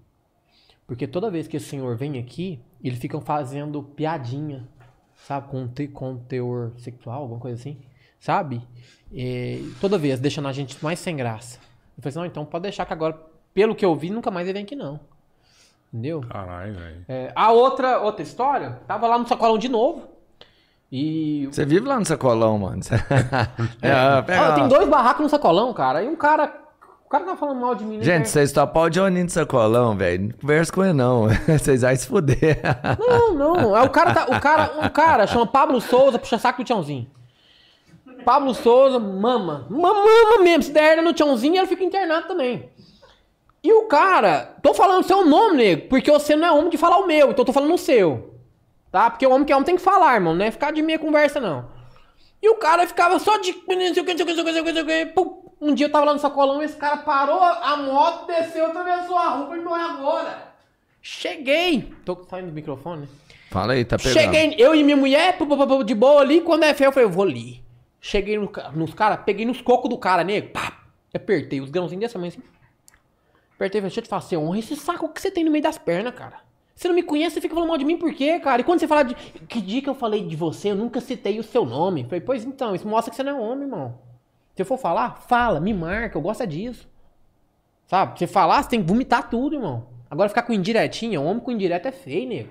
Porque 0.85 1.07
toda 1.07 1.31
vez 1.31 1.47
que 1.47 1.57
esse 1.57 1.67
senhor 1.67 1.95
vem 1.95 2.19
aqui, 2.19 2.61
eles 2.83 2.99
ficam 2.99 3.21
fazendo 3.21 3.81
piadinha, 3.81 4.67
sabe? 5.15 5.49
Com, 5.49 5.67
te, 5.67 5.87
com 5.87 6.17
teor 6.17 6.73
sexual, 6.77 7.21
alguma 7.21 7.39
coisa 7.39 7.59
assim, 7.59 7.79
sabe? 8.23 8.65
E 9.11 9.73
toda 9.81 9.97
vez 9.97 10.17
deixando 10.19 10.47
a 10.47 10.53
gente 10.53 10.81
mais 10.81 10.97
sem 10.97 11.15
graça. 11.15 11.59
Eu 11.97 12.01
falei 12.01 12.09
assim, 12.09 12.19
não, 12.19 12.25
então 12.25 12.45
pode 12.45 12.63
deixar 12.63 12.85
que 12.85 12.93
agora, 12.93 13.19
pelo 13.53 13.75
que 13.75 13.85
eu 13.85 13.93
vi, 13.95 14.09
nunca 14.09 14.31
mais 14.31 14.47
ele 14.47 14.53
vem 14.53 14.63
aqui 14.63 14.75
não. 14.75 14.99
Entendeu? 15.91 16.21
Caralho, 16.21 16.73
velho. 16.73 17.05
É, 17.07 17.31
a 17.35 17.51
outra, 17.51 17.99
outra 17.99 18.23
história, 18.23 18.79
tava 18.87 19.07
lá 19.07 19.19
no 19.19 19.27
sacolão 19.27 19.57
de 19.57 19.67
novo. 19.67 20.07
E. 20.91 21.47
Você 21.51 21.65
vive 21.65 21.85
lá 21.85 21.99
no 21.99 22.05
sacolão, 22.05 22.57
mano. 22.57 22.81
é, 23.81 24.21
pega 24.21 24.47
Ah, 24.47 24.53
tem 24.53 24.67
dois 24.67 24.87
barracos 24.87 25.23
no 25.23 25.29
sacolão, 25.29 25.73
cara. 25.73 26.01
E 26.01 26.07
um 26.07 26.15
cara. 26.15 26.61
O 27.05 27.09
cara 27.09 27.25
tá 27.25 27.35
falando 27.35 27.59
mal 27.59 27.75
de 27.75 27.83
mim. 27.83 27.97
na 27.97 28.03
Gente, 28.03 28.05
internet. 28.05 28.29
vocês 28.29 28.51
topam 28.51 28.83
o 28.83 28.89
Johnny 28.89 29.23
do 29.23 29.31
sacolão, 29.31 29.95
velho. 29.95 30.29
Não 30.29 30.31
conversa 30.39 30.71
com 30.71 30.83
ele, 30.83 30.93
não. 30.93 31.27
Vocês 31.45 31.81
vão 31.81 31.95
se 31.95 32.07
fuder. 32.07 32.59
Não, 32.97 33.33
não. 33.35 33.77
É 33.77 33.83
o 33.83 33.89
cara, 33.89 34.13
tá, 34.15 34.25
o 34.25 34.39
cara, 34.39 34.71
um 34.81 34.89
cara 34.89 35.27
chama 35.27 35.45
Pablo 35.45 35.79
Souza, 35.79 36.17
puxa 36.17 36.39
saco 36.39 36.63
do 36.63 36.65
Tchãozinho. 36.65 37.07
Pablo 38.23 38.53
Souza, 38.53 38.99
mama. 38.99 39.67
Mama, 39.69 40.03
mama 40.03 40.43
mesmo. 40.43 40.63
Se 40.63 40.71
der 40.71 40.83
hernia 40.83 41.03
no 41.03 41.13
Tchãozinho, 41.13 41.57
ele 41.57 41.67
fica 41.67 41.83
internado 41.83 42.27
também. 42.27 42.69
E 43.63 43.71
o 43.71 43.83
cara, 43.83 44.55
tô 44.61 44.73
falando 44.73 45.05
seu 45.05 45.25
nome, 45.25 45.57
nego, 45.57 45.87
porque 45.87 46.11
você 46.11 46.35
não 46.35 46.47
é 46.47 46.51
homem 46.51 46.69
de 46.69 46.77
falar 46.77 46.97
o 46.97 47.07
meu, 47.07 47.31
então 47.31 47.41
eu 47.41 47.45
tô 47.45 47.53
falando 47.53 47.73
o 47.73 47.77
seu. 47.77 48.33
Tá? 48.91 49.09
Porque 49.09 49.25
o 49.25 49.31
homem 49.31 49.45
que 49.45 49.53
é 49.53 49.55
homem 49.55 49.65
tem 49.65 49.75
que 49.75 49.81
falar, 49.81 50.15
irmão, 50.15 50.35
não 50.35 50.45
é 50.45 50.51
ficar 50.51 50.71
de 50.71 50.81
meia 50.81 50.99
conversa, 50.99 51.39
não. 51.39 51.71
E 52.41 52.49
o 52.49 52.55
cara 52.55 52.85
ficava 52.85 53.17
só 53.19 53.37
de. 53.37 53.55
não 53.67 53.93
sei 53.93 54.03
o 54.03 54.05
que, 54.05 54.13
não 54.13 54.17
sei 54.17 54.23
o 54.23 54.25
que, 54.25 54.25
não 54.25 54.25
sei 54.25 54.25
o 54.25 54.25
que, 54.25 54.33
não 54.33 54.35
sei 54.35 54.61
o 54.61 54.65
que, 54.65 54.71
não 54.73 54.85
sei 54.85 55.03
o 55.03 55.05
que. 55.07 55.13
Pum. 55.13 55.43
Um 55.61 55.73
dia 55.73 55.85
eu 55.85 55.91
tava 55.91 56.03
lá 56.03 56.13
no 56.13 56.19
sacolão 56.19 56.61
e 56.61 56.65
esse 56.65 56.75
cara 56.75 56.97
parou 56.97 57.41
a 57.41 57.77
moto, 57.77 58.27
desceu, 58.27 58.65
atravessou 58.65 59.17
a 59.17 59.29
rua 59.29 59.55
e 59.55 59.61
morreu 59.61 59.85
agora. 59.85 60.53
Cheguei. 61.01 61.93
Tô 62.03 62.21
saindo 62.29 62.47
do 62.47 62.53
microfone, 62.53 63.03
né? 63.03 63.07
Fala 63.49 63.71
aí, 63.71 63.85
tá 63.85 63.97
pegando. 63.97 64.13
Cheguei, 64.13 64.55
eu 64.57 64.75
e 64.75 64.83
minha 64.83 64.97
mulher, 64.97 65.37
de 65.85 65.95
boa 65.95 66.19
ali, 66.19 66.41
quando 66.41 66.63
é 66.63 66.73
feio, 66.73 66.89
eu 66.89 66.91
falei, 66.91 67.07
eu 67.07 67.11
vou 67.11 67.23
ali. 67.23 67.62
Cheguei 68.05 68.37
no 68.37 68.51
nos 68.75 68.93
caras, 68.93 69.21
peguei 69.25 69.45
nos 69.45 69.61
cocos 69.61 69.89
do 69.89 69.97
cara, 69.97 70.25
nego, 70.25 70.49
pá, 70.49 70.83
apertei 71.13 71.61
os 71.61 71.69
grãozinhos 71.69 72.01
dessa 72.01 72.19
mãe 72.19 72.27
assim. 72.27 72.41
Apertei, 73.55 73.79
falei, 73.79 73.81
deixa 73.83 74.01
eu 74.01 74.03
te 74.03 74.09
falar, 74.09 74.21
você 74.21 74.35
honra 74.35 74.59
esse 74.59 74.75
saco 74.75 75.07
que 75.07 75.21
você 75.21 75.31
tem 75.31 75.45
no 75.45 75.49
meio 75.49 75.63
das 75.63 75.77
pernas, 75.77 76.13
cara. 76.13 76.41
Você 76.75 76.89
não 76.89 76.95
me 76.95 77.01
conhece, 77.01 77.35
você 77.35 77.39
fica 77.39 77.53
falando 77.53 77.69
mal 77.69 77.77
de 77.77 77.85
mim 77.85 77.95
por 77.95 78.13
quê, 78.13 78.41
cara? 78.41 78.59
E 78.59 78.65
quando 78.65 78.81
você 78.81 78.89
fala 78.89 79.03
de. 79.03 79.15
Que 79.15 79.61
dia 79.61 79.81
que 79.81 79.89
eu 79.89 79.95
falei 79.95 80.21
de 80.21 80.35
você, 80.35 80.71
eu 80.71 80.75
nunca 80.75 80.99
citei 80.99 81.39
o 81.39 81.43
seu 81.43 81.63
nome. 81.63 82.03
Falei, 82.03 82.19
pois 82.19 82.43
então, 82.43 82.75
isso 82.75 82.85
mostra 82.85 83.09
que 83.09 83.15
você 83.15 83.23
não 83.23 83.37
é 83.37 83.41
homem, 83.41 83.63
irmão. 83.63 83.97
Se 84.53 84.61
eu 84.61 84.65
for 84.65 84.77
falar, 84.77 85.15
fala, 85.29 85.61
me 85.61 85.73
marca, 85.73 86.17
eu 86.17 86.21
gosto 86.21 86.43
é 86.43 86.45
disso. 86.45 86.89
Sabe? 87.87 88.19
Você 88.19 88.27
falar, 88.27 88.63
você 88.63 88.71
tem 88.71 88.81
que 88.81 88.89
vomitar 88.89 89.29
tudo, 89.29 89.55
irmão. 89.55 89.87
Agora 90.11 90.27
ficar 90.27 90.41
com 90.41 90.51
indiretinha, 90.51 91.21
homem 91.21 91.41
com 91.41 91.51
indireta 91.51 91.87
é 91.87 91.93
feio, 91.93 92.27
nego. 92.27 92.49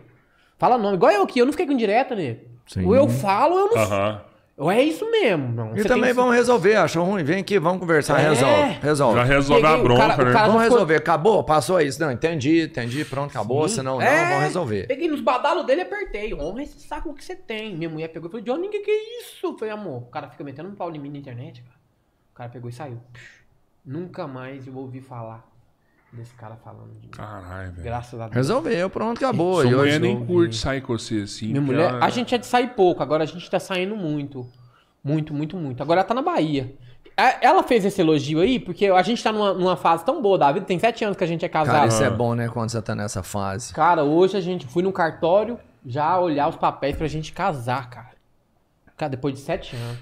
Fala 0.57 0.79
nome. 0.79 0.97
Igual 0.97 1.13
eu 1.13 1.25
aqui, 1.25 1.41
eu 1.41 1.45
não 1.45 1.53
fiquei 1.53 1.67
com 1.67 1.73
indireta, 1.73 2.15
nego. 2.15 2.41
Sim. 2.67 2.87
Ou 2.87 2.97
eu 2.97 3.07
falo, 3.07 3.53
ou 3.53 3.61
eu 3.61 3.69
não. 3.69 3.83
Aham. 3.83 4.32
Ou 4.63 4.71
é 4.71 4.81
isso 4.81 5.11
mesmo, 5.11 5.45
irmão. 5.49 5.73
E 5.75 5.83
Você 5.83 5.89
também 5.89 6.05
tem- 6.05 6.13
vamos 6.13 6.35
resolver, 6.37 6.77
achou 6.77 7.05
ruim? 7.05 7.25
Vem 7.25 7.41
aqui, 7.41 7.59
vamos 7.59 7.81
conversar, 7.81 8.21
É. 8.21 8.29
resolve. 8.29 8.73
Resolve. 8.81 9.19
Já 9.19 9.25
resolve 9.25 9.67
a 9.67 9.77
o 9.77 9.83
bronca, 9.83 10.01
cara- 10.07 10.23
o 10.23 10.25
né? 10.27 10.33
cara- 10.33 10.47
Vamos 10.47 10.61
já 10.61 10.65
ficou- 10.65 10.77
resolver, 10.79 10.95
acabou, 10.97 11.43
passou 11.45 11.81
isso. 11.81 12.01
Não, 12.01 12.13
entendi, 12.13 12.63
entendi, 12.63 13.05
pronto, 13.05 13.31
acabou. 13.31 13.69
Senão, 13.69 13.97
não, 13.97 14.03
É, 14.03 14.29
vamos 14.29 14.45
resolver. 14.45 14.87
Peguei 14.87 15.09
nos 15.09 15.21
badalos 15.21 15.67
dele 15.67 15.81
e 15.81 15.85
apertei. 15.85 16.33
Honra 16.35 16.63
esse 16.63 16.79
saco 16.81 17.13
que 17.13 17.25
você 17.25 17.35
tem. 17.35 17.75
Minha 17.77 17.91
mulher 17.91 18.09
pegou 18.09 18.29
e 18.29 18.31
falou, 18.31 18.45
Johnny, 18.47 18.69
que 18.69 18.79
que 18.81 18.91
é 18.91 19.19
isso? 19.21 19.47
Eu 19.47 19.59
falei, 19.59 19.75
amor, 19.75 20.03
o 20.03 20.07
cara 20.07 20.29
fica 20.31 20.45
metendo 20.45 20.69
um 20.69 20.75
pau 20.77 20.95
em 20.95 20.99
mim 20.99 21.11
na 21.11 21.19
internet, 21.19 21.61
cara. 21.63 21.77
O 22.33 22.35
cara 22.37 22.49
pegou 22.51 22.71
e 22.71 22.73
saiu. 22.73 23.01
Nunca 23.85 24.27
mais 24.29 24.67
eu 24.67 24.77
ouvi 24.77 25.01
falar 25.01 25.45
desse 26.13 26.35
cara 26.35 26.57
falando 26.57 26.91
de 27.01 27.07
mim. 27.07 27.13
Caralho, 27.13 27.73
velho. 27.73 27.83
Graças 27.85 28.21
a 28.21 28.25
Deus. 28.25 28.35
Resolveu, 28.37 28.91
pronto, 28.91 29.19
acabou. 29.19 29.55
Sua 29.63 29.65
E 29.71 29.75
mulher 29.75 29.81
hoje 29.83 29.99
nem 29.99 30.25
curte 30.27 30.57
sair 30.57 30.81
com 30.81 30.97
você 30.97 31.23
assim. 31.23 31.49
Minha 31.49 31.61
mulher, 31.61 31.91
ela- 31.91 32.05
a 32.05 32.11
gente 32.11 32.35
é 32.35 32.39
de 32.39 32.47
sair 32.47 32.69
pouco, 32.75 33.03
agora 33.03 33.23
a 33.23 33.27
gente 33.27 33.49
tá 33.51 33.59
saindo 33.59 33.97
muito. 33.97 34.47
Muito, 35.03 35.33
muito, 35.35 35.57
muito. 35.57 35.83
Agora 35.83 36.01
ela 36.01 36.07
tá 36.09 36.15
na 36.15 36.23
Bahia. 36.23 36.75
É, 37.17 37.45
Ela 37.47 37.63
fez 37.63 37.85
esse 37.85 38.01
elogio 38.01 38.41
aí, 38.41 38.59
porque 38.59 38.87
a 38.87 39.03
gente 39.03 39.23
tá 39.23 39.31
numa, 39.33 39.53
numa 39.53 39.77
fase 39.77 40.03
tão 40.05 40.23
boa 40.23 40.39
da 40.39 40.51
vida, 40.51 40.65
tem 40.65 40.79
sete 40.79 41.05
anos 41.05 41.17
que 41.17 41.25
a 41.25 41.27
gente 41.27 41.45
é 41.45 41.49
casado. 41.49 41.75
Cara, 41.75 41.87
isso 41.89 42.03
é 42.03 42.09
bom, 42.09 42.35
né, 42.35 42.49
quando 42.49 42.71
você 42.71 42.81
tá 42.81 42.95
nessa 42.95 43.23
fase. 43.23 43.75
Cara, 43.75 44.03
hoje 44.03 44.37
a 44.37 44.41
gente 44.41 44.67
fui 44.67 44.83
no 44.83 44.91
cartório 44.93 45.59
já 45.85 46.19
olhar 46.19 46.49
os 46.49 46.57
papéis 46.57 46.97
pra 46.97 47.07
gente 47.09 47.33
casar, 47.33 47.91
cara. 47.91 48.13
Cara, 48.97 49.11
depois 49.11 49.35
de 49.35 49.41
sete 49.41 49.77
anos. 49.77 49.99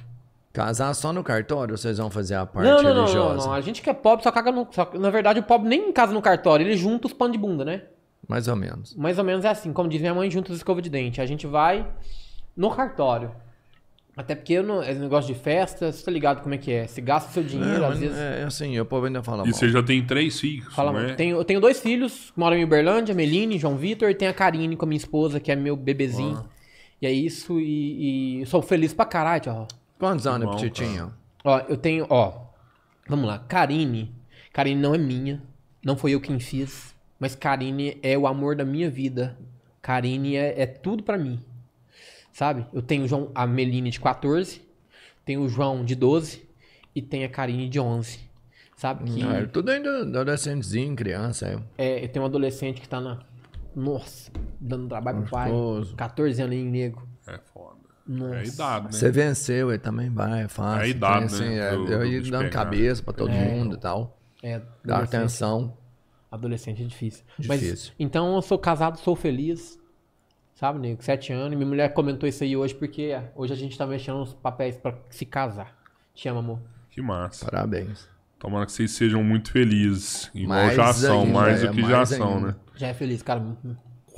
Casar 0.52 0.93
só 0.94 1.12
no 1.12 1.22
cartório 1.22 1.74
ou 1.74 1.78
vocês 1.78 1.98
vão 1.98 2.10
fazer 2.10 2.35
a 2.35 2.44
parte 2.44 2.66
Não, 2.68 2.77
não, 2.78 2.82
não, 2.82 2.94
não, 2.94 3.01
religiosa? 3.02 3.47
não. 3.47 3.52
A 3.55 3.60
gente 3.60 3.81
que 3.81 3.89
é 3.89 3.94
pobre 3.94 4.24
só 4.24 4.32
caga 4.32 4.51
no. 4.51 4.66
só- 4.70 4.90
na 4.94 5.09
verdade, 5.10 5.39
o 5.39 5.43
pobre 5.44 5.68
nem 5.68 5.93
casa 5.93 6.12
no 6.12 6.20
cartório, 6.20 6.66
ele 6.66 6.77
junta 6.77 7.06
os 7.06 7.12
panos 7.12 7.32
de 7.35 7.39
bunda, 7.39 7.64
né? 7.64 7.82
Mais 8.28 8.48
ou 8.48 8.56
menos. 8.56 8.94
Mais 8.97 9.16
ou 9.18 9.24
menos 9.24 9.44
é 9.44 9.48
assim, 9.48 9.72
como 9.72 9.89
diz 9.89 10.01
minha 10.01 10.14
mãe, 10.14 10.31
junta 10.31 10.51
os 10.51 10.56
escovas 10.59 10.82
de 10.82 10.90
dente. 10.90 11.20
A 11.20 11.27
gente 11.27 11.47
vai 11.47 11.86
no 12.56 12.70
cartório. 12.70 13.31
Até 14.16 14.35
porque 14.35 14.55
eu 14.55 14.62
não, 14.64 14.82
esse 14.82 14.98
negócio 14.98 15.32
de 15.32 15.40
festa, 15.40 15.90
você 15.93 16.05
tá 16.05 16.10
ligado 16.10 16.43
como 16.43 16.52
é 16.55 16.59
que 16.59 16.70
é? 16.72 16.86
Se 16.86 17.01
gasta 17.01 17.31
o 17.31 17.32
seu 17.32 17.43
dinheiro, 17.44 17.85
É, 17.85 17.86
às 17.86 17.98
vezes. 17.98 18.18
é 18.18 18.43
assim, 18.44 18.78
o 18.78 18.85
povo 18.85 19.06
ainda 19.06 19.22
fala 19.22 19.44
E 19.44 19.51
mal. 19.51 19.55
você 19.55 19.68
já 19.68 19.82
tem 19.82 20.05
três 20.05 20.39
filhos, 20.39 20.74
Fala, 20.74 20.93
não 20.93 20.98
mano. 21.01 21.12
é? 21.12 21.14
Tenho, 21.14 21.36
eu 21.39 21.44
tenho 21.44 21.60
dois 21.60 21.81
filhos, 21.81 22.32
que 22.32 22.39
moram 22.39 22.56
em 22.56 22.64
Uberlândia, 22.64 23.14
Meline, 23.14 23.56
João 23.56 23.77
Vitor, 23.77 24.10
e 24.10 24.14
tem 24.14 24.27
a 24.28 24.35
Karine 24.35 24.77
com 24.77 24.85
a 24.85 24.89
minha 24.89 24.98
esposa, 24.98 25.39
que 25.40 25.51
é 25.51 25.56
meu 25.56 25.77
bebezinho. 25.77 26.44
E 27.01 27.06
é 27.06 27.10
isso, 27.12 27.59
e, 27.60 28.43
e 28.43 28.47
sou 28.47 28.60
feliz 28.60 28.93
pra 28.93 29.05
caralho, 29.06 29.43
ó. 29.48 29.66
Quantos 30.01 30.27
anos, 30.27 30.47
Bom, 30.48 30.56
Petitinho? 30.56 31.12
Ó, 31.44 31.59
eu 31.68 31.77
tenho, 31.77 32.06
ó. 32.09 32.47
Vamos 33.06 33.27
lá, 33.27 33.39
Karine. 33.39 34.14
Karine 34.51 34.81
não 34.81 34.94
é 34.94 34.98
minha, 34.98 35.43
não 35.85 35.94
foi 35.94 36.12
eu 36.12 36.20
quem 36.20 36.40
fiz, 36.40 36.94
mas 37.18 37.35
Karine 37.36 37.98
é 38.02 38.16
o 38.16 38.27
amor 38.27 38.56
da 38.56 38.64
minha 38.64 38.90
vida. 38.90 39.36
Karine 39.82 40.36
é, 40.36 40.62
é 40.62 40.66
tudo 40.66 41.02
pra 41.02 41.18
mim. 41.18 41.39
Sabe? 42.32 42.66
Eu 42.72 42.81
tenho 42.81 43.05
o 43.05 43.09
João, 43.09 43.31
a 43.35 43.47
Meline 43.47 43.90
de 43.90 44.01
14, 44.01 44.62
tenho 45.24 45.43
o 45.43 45.48
João 45.51 45.85
de 45.85 45.94
12 45.94 46.48
e 46.94 47.02
tenho 47.02 47.27
a 47.27 47.28
Karine 47.28 47.68
de 47.68 47.78
11. 47.78 48.18
Sabe? 48.77 49.05
Que 49.05 49.22
Ah, 49.22 49.35
é 49.35 49.47
tudo 49.47 49.68
ainda 49.68 50.01
adolescentezinho, 50.01 50.97
criança. 50.97 51.62
É. 51.77 51.86
é, 51.98 52.05
eu 52.05 52.09
tenho 52.09 52.24
um 52.24 52.27
adolescente 52.27 52.81
que 52.81 52.89
tá 52.89 52.98
na. 53.01 53.20
Nossa, 53.77 54.32
dando 54.59 54.89
trabalho 54.89 55.20
pro 55.22 55.31
pai. 55.31 55.51
Gostoso. 55.51 55.94
14 55.94 56.43
anos 56.43 56.56
em 56.56 56.64
nego. 56.64 57.06
É 57.27 57.39
foda. 57.52 57.80
Nossa. 58.12 58.34
É 58.36 58.44
idade, 58.44 58.84
né? 58.86 58.92
Você 58.92 59.10
venceu, 59.10 59.70
ele 59.70 59.78
também 59.78 60.10
vai, 60.10 60.42
é 60.42 60.48
fácil. 60.48 60.82
É 60.82 60.88
idade, 60.88 61.18
tem, 61.18 61.24
assim, 61.26 61.48
né, 61.56 61.58
é, 61.58 61.76
do- 61.76 61.92
eu 61.92 62.04
ia 62.06 62.20
dando 62.22 62.38
pegar. 62.44 62.50
cabeça 62.50 63.02
pra 63.02 63.12
todo 63.12 63.30
mundo 63.30 63.76
e 63.76 63.78
tal. 63.78 64.18
É, 64.42 64.60
Dar 64.84 65.04
atenção. 65.04 65.76
Adolescente 66.30 66.82
é 66.82 66.86
difícil. 66.86 67.24
Difícil. 67.38 67.92
Mas, 67.92 67.92
então 67.98 68.34
eu 68.34 68.42
sou 68.42 68.58
casado, 68.58 68.98
sou 68.98 69.14
feliz. 69.14 69.78
Sabe, 70.54 70.78
nego? 70.78 71.02
Sete 71.02 71.32
anos. 71.32 71.52
E 71.52 71.56
minha 71.56 71.68
mulher 71.68 71.92
comentou 71.94 72.28
isso 72.28 72.42
aí 72.44 72.56
hoje 72.56 72.74
porque 72.74 73.16
hoje 73.34 73.52
a 73.52 73.56
gente 73.56 73.78
tá 73.78 73.86
mexendo 73.86 74.18
nos 74.18 74.34
papéis 74.34 74.76
pra 74.76 74.94
se 75.08 75.24
casar. 75.24 75.74
Te 76.14 76.28
amo, 76.28 76.38
amor. 76.40 76.60
Que 76.90 77.00
massa. 77.00 77.44
Parabéns. 77.46 78.08
Tomara 78.38 78.66
que 78.66 78.72
vocês 78.72 78.90
sejam 78.92 79.22
muito 79.22 79.52
felizes. 79.52 80.30
Igual 80.34 80.58
Mais 80.58 80.74
já 80.76 80.92
são, 80.92 81.20
ainda, 81.22 81.32
mais 81.32 81.62
é, 81.62 81.66
do 81.68 81.72
que 81.74 81.82
já 81.82 81.96
mais 81.96 82.08
são, 82.08 82.34
ainda. 82.36 82.46
né? 82.48 82.54
Já 82.74 82.88
é 82.88 82.94
feliz, 82.94 83.22
cara. 83.22 83.40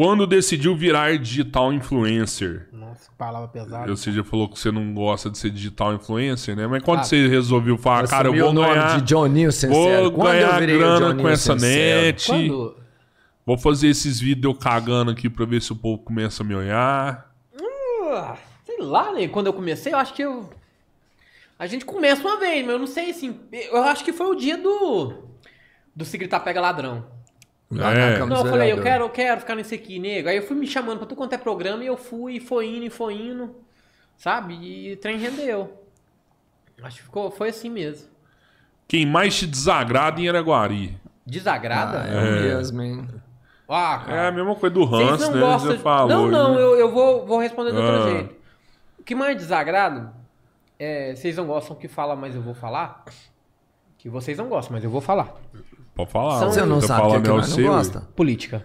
Quando 0.03 0.27
decidiu 0.27 0.74
virar 0.74 1.16
digital 1.19 1.73
influencer? 1.73 2.66
Nossa, 2.73 3.09
que 3.09 3.16
palavra 3.16 3.47
pesada. 3.49 3.87
Você 3.95 4.11
já 4.11 4.24
falou 4.24 4.49
que 4.49 4.59
você 4.59 4.73
não 4.73 4.93
gosta 4.93 5.31
de 5.31 5.39
ser 5.39 5.51
digital 5.51 5.95
influencer, 5.95 6.57
né? 6.57 6.66
Mas 6.66 6.83
quando 6.83 7.01
Ah. 7.01 7.05
você 7.05 7.29
resolveu 7.29 7.79
falar, 7.79 8.09
cara, 8.09 8.29
eu 8.29 8.35
vou 8.37 8.51
o 8.51 8.53
nome 8.53 8.69
ganhar, 8.74 9.01
de 9.01 9.09
Johninho 9.09 9.53
Sincero. 9.53 10.11
vou 10.11 10.12
Quando 10.12 10.35
eu 10.35 10.41
ganhar 10.51 10.61
grana 10.66 11.15
com 11.15 11.29
essa 11.29 11.53
Sincero? 11.55 12.03
net, 12.03 12.27
Quando. 12.27 12.77
vou 13.47 13.57
fazer 13.57 13.89
esses 13.89 14.19
vídeos 14.19 14.53
eu 14.53 14.59
cagando 14.59 15.11
aqui 15.12 15.31
pra 15.31 15.45
ver 15.47 15.62
se 15.62 15.70
o 15.73 15.77
povo 15.77 16.03
começa 16.03 16.43
a 16.43 16.47
me 16.47 16.55
olhar. 16.55 17.31
ah, 18.15 18.37
sei 18.66 18.79
lá, 18.81 19.12
né? 19.12 19.29
Quando 19.29 19.47
eu 19.47 19.53
comecei, 19.53 19.93
eu 19.93 19.99
acho 19.99 20.12
que 20.15 20.23
eu. 20.23 20.51
A 21.59 21.66
gente 21.69 21.85
começa 21.85 22.20
uma 22.27 22.41
vez, 22.41 22.62
mas 22.65 22.73
eu 22.73 22.79
não 22.81 22.87
sei 22.89 23.11
assim. 23.11 23.39
Eu 23.53 23.85
acho 23.85 24.05
que 24.05 24.12
foi 24.12 24.27
o 24.27 24.35
dia 24.35 24.57
do. 24.59 25.15
Do 25.95 26.05
se 26.05 26.19
gritar 26.19 26.41
pega 26.41 26.61
ladrão. 26.61 27.05
Lá 27.74 27.90
É. 27.93 27.94
na 28.11 28.19
Câmara 28.19 28.27
Não, 28.40 28.44
eu 28.47 28.51
falei, 28.51 28.73
eu 28.73 28.82
quero, 28.82 29.05
eu 29.05 29.11
quero 29.11 29.40
ficar 29.40 29.55
nesse 29.55 29.74
aqui, 29.74 29.99
nego. 29.99 30.28
Aí 30.28 30.36
eu 30.36 30.43
fui 30.43 30.55
me 30.57 30.66
chamando 30.66 30.99
pra 30.99 31.07
tu 31.07 31.16
quanto 31.16 31.32
é 31.32 31.39
programa 31.39 31.82
e 31.82 31.86
eu 31.86 31.97
fui, 31.97 32.35
e 32.36 32.40
foi 32.40 32.66
indo, 32.66 32.85
e 32.85 32.90
foi 32.90 33.15
indo. 33.15 33.55
Sabe? 34.16 34.55
E 34.55 34.93
o 34.93 34.97
trem 34.99 35.16
rendeu. 35.16 35.82
Acho 36.82 36.99
que 36.99 37.03
ficou, 37.05 37.31
foi 37.31 37.49
assim 37.49 37.70
mesmo. 37.70 38.09
Quem 38.86 39.07
mais 39.07 39.36
te 39.39 39.47
desagrada 39.47 40.20
em 40.20 40.28
Araguari? 40.28 40.99
Desagrada? 41.24 42.03
Ah, 42.03 42.07
é 42.09 42.31
mesmo, 42.43 42.82
hein? 42.82 43.09
Ah, 43.69 44.03
É 44.03 44.07
cara. 44.11 44.28
a 44.28 44.32
mesma 44.32 44.55
coisa 44.55 44.74
do 44.74 44.82
Hans, 44.85 45.20
não 45.23 45.31
né? 45.32 45.40
gostam 45.40 45.70
Você 45.70 45.77
de... 45.78 45.82
falou. 45.82 46.09
Não, 46.09 46.28
não, 46.28 46.55
né? 46.55 46.61
eu, 46.61 46.74
eu 46.77 46.90
vou, 46.93 47.24
vou 47.24 47.39
responder 47.39 47.70
de 47.70 47.78
outro 47.78 48.03
Ah. 48.03 48.11
jeito. 48.11 48.35
O 48.99 49.03
que 49.03 49.15
mais 49.15 49.35
desagrada 49.36 50.12
é. 50.78 51.15
Vocês 51.15 51.36
não 51.36 51.47
gostam 51.47 51.74
que 51.74 51.89
fala, 51.89 52.15
mas 52.15 52.35
eu 52.35 52.43
vou 52.43 52.53
falar? 52.55 53.05
Que 53.97 54.09
vocês 54.11 54.36
não 54.36 54.49
gostam, 54.49 54.74
mas 54.74 54.85
eu 54.85 54.90
vou 54.90 55.01
falar. 55.01 55.32
Pode 55.94 56.10
falar. 56.10 56.39
São- 56.39 56.51
Você 56.52 56.64
não 56.64 56.81
sabe 56.81 57.02
o 57.02 57.10
que, 57.12 57.20
que 57.23 57.31
é 57.31 57.32
mais 57.35 57.56
não 57.56 57.64
gosta? 57.69 58.01
Política. 58.16 58.64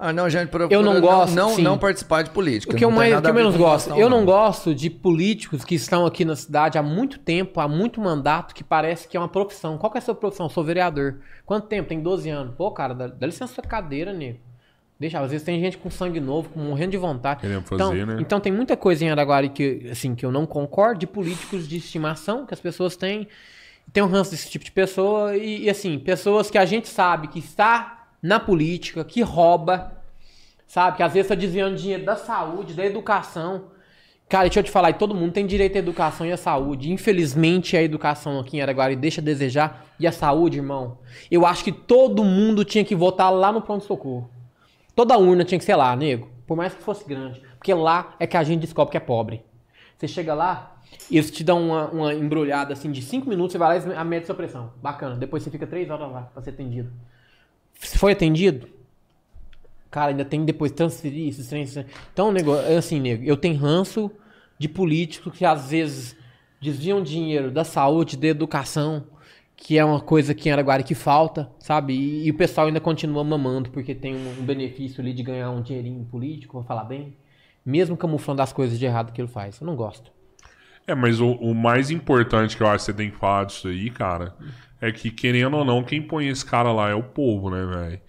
Ah, 0.00 0.12
não, 0.12 0.30
gente, 0.30 0.48
procura 0.48 0.72
Eu 0.72 0.80
não 0.80 1.00
gosto, 1.00 1.34
Não, 1.34 1.50
sim. 1.56 1.62
não 1.62 1.76
participar 1.76 2.22
de 2.22 2.30
política. 2.30 2.72
O 2.72 2.76
que 2.76 2.84
eu, 2.84 2.88
não 2.90 2.96
mais, 2.96 3.12
o 3.18 3.20
que 3.20 3.28
eu 3.28 3.34
menos 3.34 3.56
gosto? 3.56 3.90
Eu 3.94 4.08
não 4.08 4.24
gosto 4.24 4.72
de 4.72 4.88
políticos 4.88 5.64
que 5.64 5.74
estão 5.74 6.06
aqui 6.06 6.24
na 6.24 6.36
cidade 6.36 6.78
há 6.78 6.82
muito 6.84 7.18
tempo, 7.18 7.58
há 7.60 7.66
muito 7.66 8.00
mandato, 8.00 8.54
que 8.54 8.62
parece 8.62 9.08
que 9.08 9.16
é 9.16 9.20
uma 9.20 9.28
profissão. 9.28 9.76
Qual 9.76 9.90
que 9.90 9.98
é 9.98 10.00
a 10.00 10.02
sua 10.02 10.14
profissão? 10.14 10.46
Eu 10.46 10.50
sou 10.50 10.62
vereador. 10.62 11.16
Quanto 11.44 11.66
tempo? 11.66 11.88
Tem 11.88 12.00
12 12.00 12.30
anos. 12.30 12.54
Pô, 12.54 12.70
cara, 12.70 12.94
dá, 12.94 13.08
dá 13.08 13.26
licença 13.26 13.54
sua 13.54 13.64
cadeira, 13.64 14.12
nego. 14.12 14.38
Deixa, 15.00 15.18
às 15.18 15.30
vezes 15.32 15.44
tem 15.44 15.58
gente 15.60 15.76
com 15.78 15.90
sangue 15.90 16.20
novo, 16.20 16.48
com- 16.50 16.60
morrendo 16.60 16.92
de 16.92 16.96
vontade. 16.96 17.40
Querendo 17.40 17.62
fazer, 17.64 17.82
então, 17.82 18.06
né? 18.06 18.16
então 18.20 18.38
tem 18.38 18.52
muita 18.52 18.76
coisa 18.76 19.04
em 19.04 19.10
Araguari 19.10 19.48
que, 19.48 19.88
assim, 19.90 20.14
que 20.14 20.24
eu 20.24 20.30
não 20.30 20.46
concordo, 20.46 21.00
de 21.00 21.06
políticos 21.08 21.66
de 21.66 21.76
estimação 21.76 22.46
que 22.46 22.54
as 22.54 22.60
pessoas 22.60 22.94
têm. 22.94 23.26
Tem 23.92 24.02
um 24.02 24.06
ranço 24.06 24.30
desse 24.30 24.50
tipo 24.50 24.64
de 24.64 24.72
pessoa 24.72 25.36
e, 25.36 25.64
e, 25.64 25.70
assim, 25.70 25.98
pessoas 25.98 26.50
que 26.50 26.58
a 26.58 26.64
gente 26.64 26.88
sabe 26.88 27.28
que 27.28 27.38
está 27.38 28.08
na 28.22 28.38
política, 28.38 29.04
que 29.04 29.22
rouba, 29.22 29.92
sabe? 30.66 30.98
Que 30.98 31.02
às 31.02 31.12
vezes 31.12 31.30
está 31.30 31.34
desviando 31.34 31.76
dinheiro 31.76 32.04
da 32.04 32.16
saúde, 32.16 32.74
da 32.74 32.84
educação. 32.84 33.70
Cara, 34.28 34.44
deixa 34.44 34.60
eu 34.60 34.64
te 34.64 34.70
falar, 34.70 34.92
todo 34.92 35.14
mundo 35.14 35.32
tem 35.32 35.46
direito 35.46 35.76
à 35.76 35.78
educação 35.78 36.26
e 36.26 36.32
à 36.32 36.36
saúde. 36.36 36.92
Infelizmente, 36.92 37.76
a 37.76 37.82
educação 37.82 38.38
aqui 38.38 38.58
em 38.58 38.60
Araguari 38.60 38.94
deixa 38.94 39.22
a 39.22 39.24
desejar. 39.24 39.86
E 39.98 40.06
a 40.06 40.12
saúde, 40.12 40.58
irmão, 40.58 40.98
eu 41.30 41.46
acho 41.46 41.64
que 41.64 41.72
todo 41.72 42.22
mundo 42.22 42.64
tinha 42.64 42.84
que 42.84 42.94
votar 42.94 43.32
lá 43.32 43.50
no 43.50 43.62
pronto-socorro. 43.62 44.30
Toda 44.94 45.16
urna 45.16 45.44
tinha 45.44 45.58
que 45.58 45.64
ser 45.64 45.76
lá, 45.76 45.96
nego. 45.96 46.28
Por 46.46 46.56
mais 46.56 46.74
que 46.74 46.82
fosse 46.82 47.08
grande. 47.08 47.40
Porque 47.56 47.72
lá 47.72 48.14
é 48.18 48.26
que 48.26 48.36
a 48.36 48.44
gente 48.44 48.60
descobre 48.60 48.90
que 48.90 48.96
é 48.96 49.00
pobre. 49.00 49.42
Você 49.96 50.06
chega 50.06 50.34
lá 50.34 50.77
eles 51.10 51.30
te 51.30 51.42
dão 51.42 51.68
uma, 51.68 51.88
uma 51.88 52.14
embrulhada 52.14 52.72
assim 52.72 52.90
de 52.92 53.02
5 53.02 53.28
minutos, 53.28 53.52
você 53.52 53.58
vai 53.58 53.78
lá 53.78 54.02
e 54.02 54.04
mede 54.04 54.26
sua 54.26 54.34
pressão. 54.34 54.72
Bacana. 54.82 55.16
Depois 55.16 55.42
você 55.42 55.50
fica 55.50 55.66
3 55.66 55.88
horas 55.90 56.10
lá 56.10 56.22
pra 56.22 56.42
ser 56.42 56.50
atendido. 56.50 56.92
Se 57.80 57.96
foi 57.96 58.12
atendido, 58.12 58.68
cara, 59.90 60.10
ainda 60.10 60.24
tem 60.24 60.44
depois 60.44 60.72
transferir 60.72 61.28
esses 61.28 61.48
trens. 61.48 61.76
Então, 62.12 62.32
nego, 62.32 62.54
é 62.56 62.76
assim, 62.76 63.00
nego, 63.00 63.24
eu 63.24 63.36
tenho 63.36 63.56
ranço 63.56 64.10
de 64.58 64.68
políticos 64.68 65.32
que 65.36 65.44
às 65.44 65.70
vezes 65.70 66.16
desviam 66.60 67.02
dinheiro 67.02 67.50
da 67.50 67.64
saúde, 67.64 68.16
da 68.16 68.26
educação, 68.26 69.04
que 69.56 69.78
é 69.78 69.84
uma 69.84 70.00
coisa 70.00 70.34
que 70.34 70.48
em 70.48 70.52
Araguari 70.52 70.84
que 70.84 70.94
falta, 70.94 71.50
sabe? 71.58 71.94
E, 71.94 72.26
e 72.26 72.30
o 72.30 72.34
pessoal 72.34 72.66
ainda 72.66 72.80
continua 72.80 73.24
mamando 73.24 73.70
porque 73.70 73.94
tem 73.94 74.14
um, 74.14 74.40
um 74.40 74.44
benefício 74.44 75.00
ali 75.00 75.12
de 75.12 75.22
ganhar 75.22 75.50
um 75.50 75.62
dinheirinho 75.62 76.04
político, 76.04 76.54
vou 76.54 76.64
falar 76.64 76.84
bem. 76.84 77.16
Mesmo 77.64 77.96
camuflando 77.96 78.42
as 78.42 78.52
coisas 78.52 78.78
de 78.78 78.86
errado 78.86 79.12
que 79.12 79.20
ele 79.20 79.28
faz. 79.28 79.60
Eu 79.60 79.66
não 79.66 79.76
gosto. 79.76 80.10
É, 80.88 80.94
mas 80.94 81.20
o, 81.20 81.32
o 81.32 81.54
mais 81.54 81.90
importante 81.90 82.56
que 82.56 82.62
eu 82.62 82.66
acho 82.66 82.78
que 82.78 82.84
você 82.84 82.92
tem 82.94 83.10
que 83.10 83.16
falar 83.18 83.44
disso 83.44 83.68
aí, 83.68 83.90
cara, 83.90 84.32
é 84.80 84.90
que, 84.90 85.10
querendo 85.10 85.56
ou 85.56 85.64
não, 85.64 85.82
quem 85.84 86.00
põe 86.00 86.28
esse 86.28 86.44
cara 86.44 86.72
lá 86.72 86.88
é 86.88 86.94
o 86.94 87.02
povo, 87.02 87.50
né, 87.50 87.64
velho? 87.66 88.00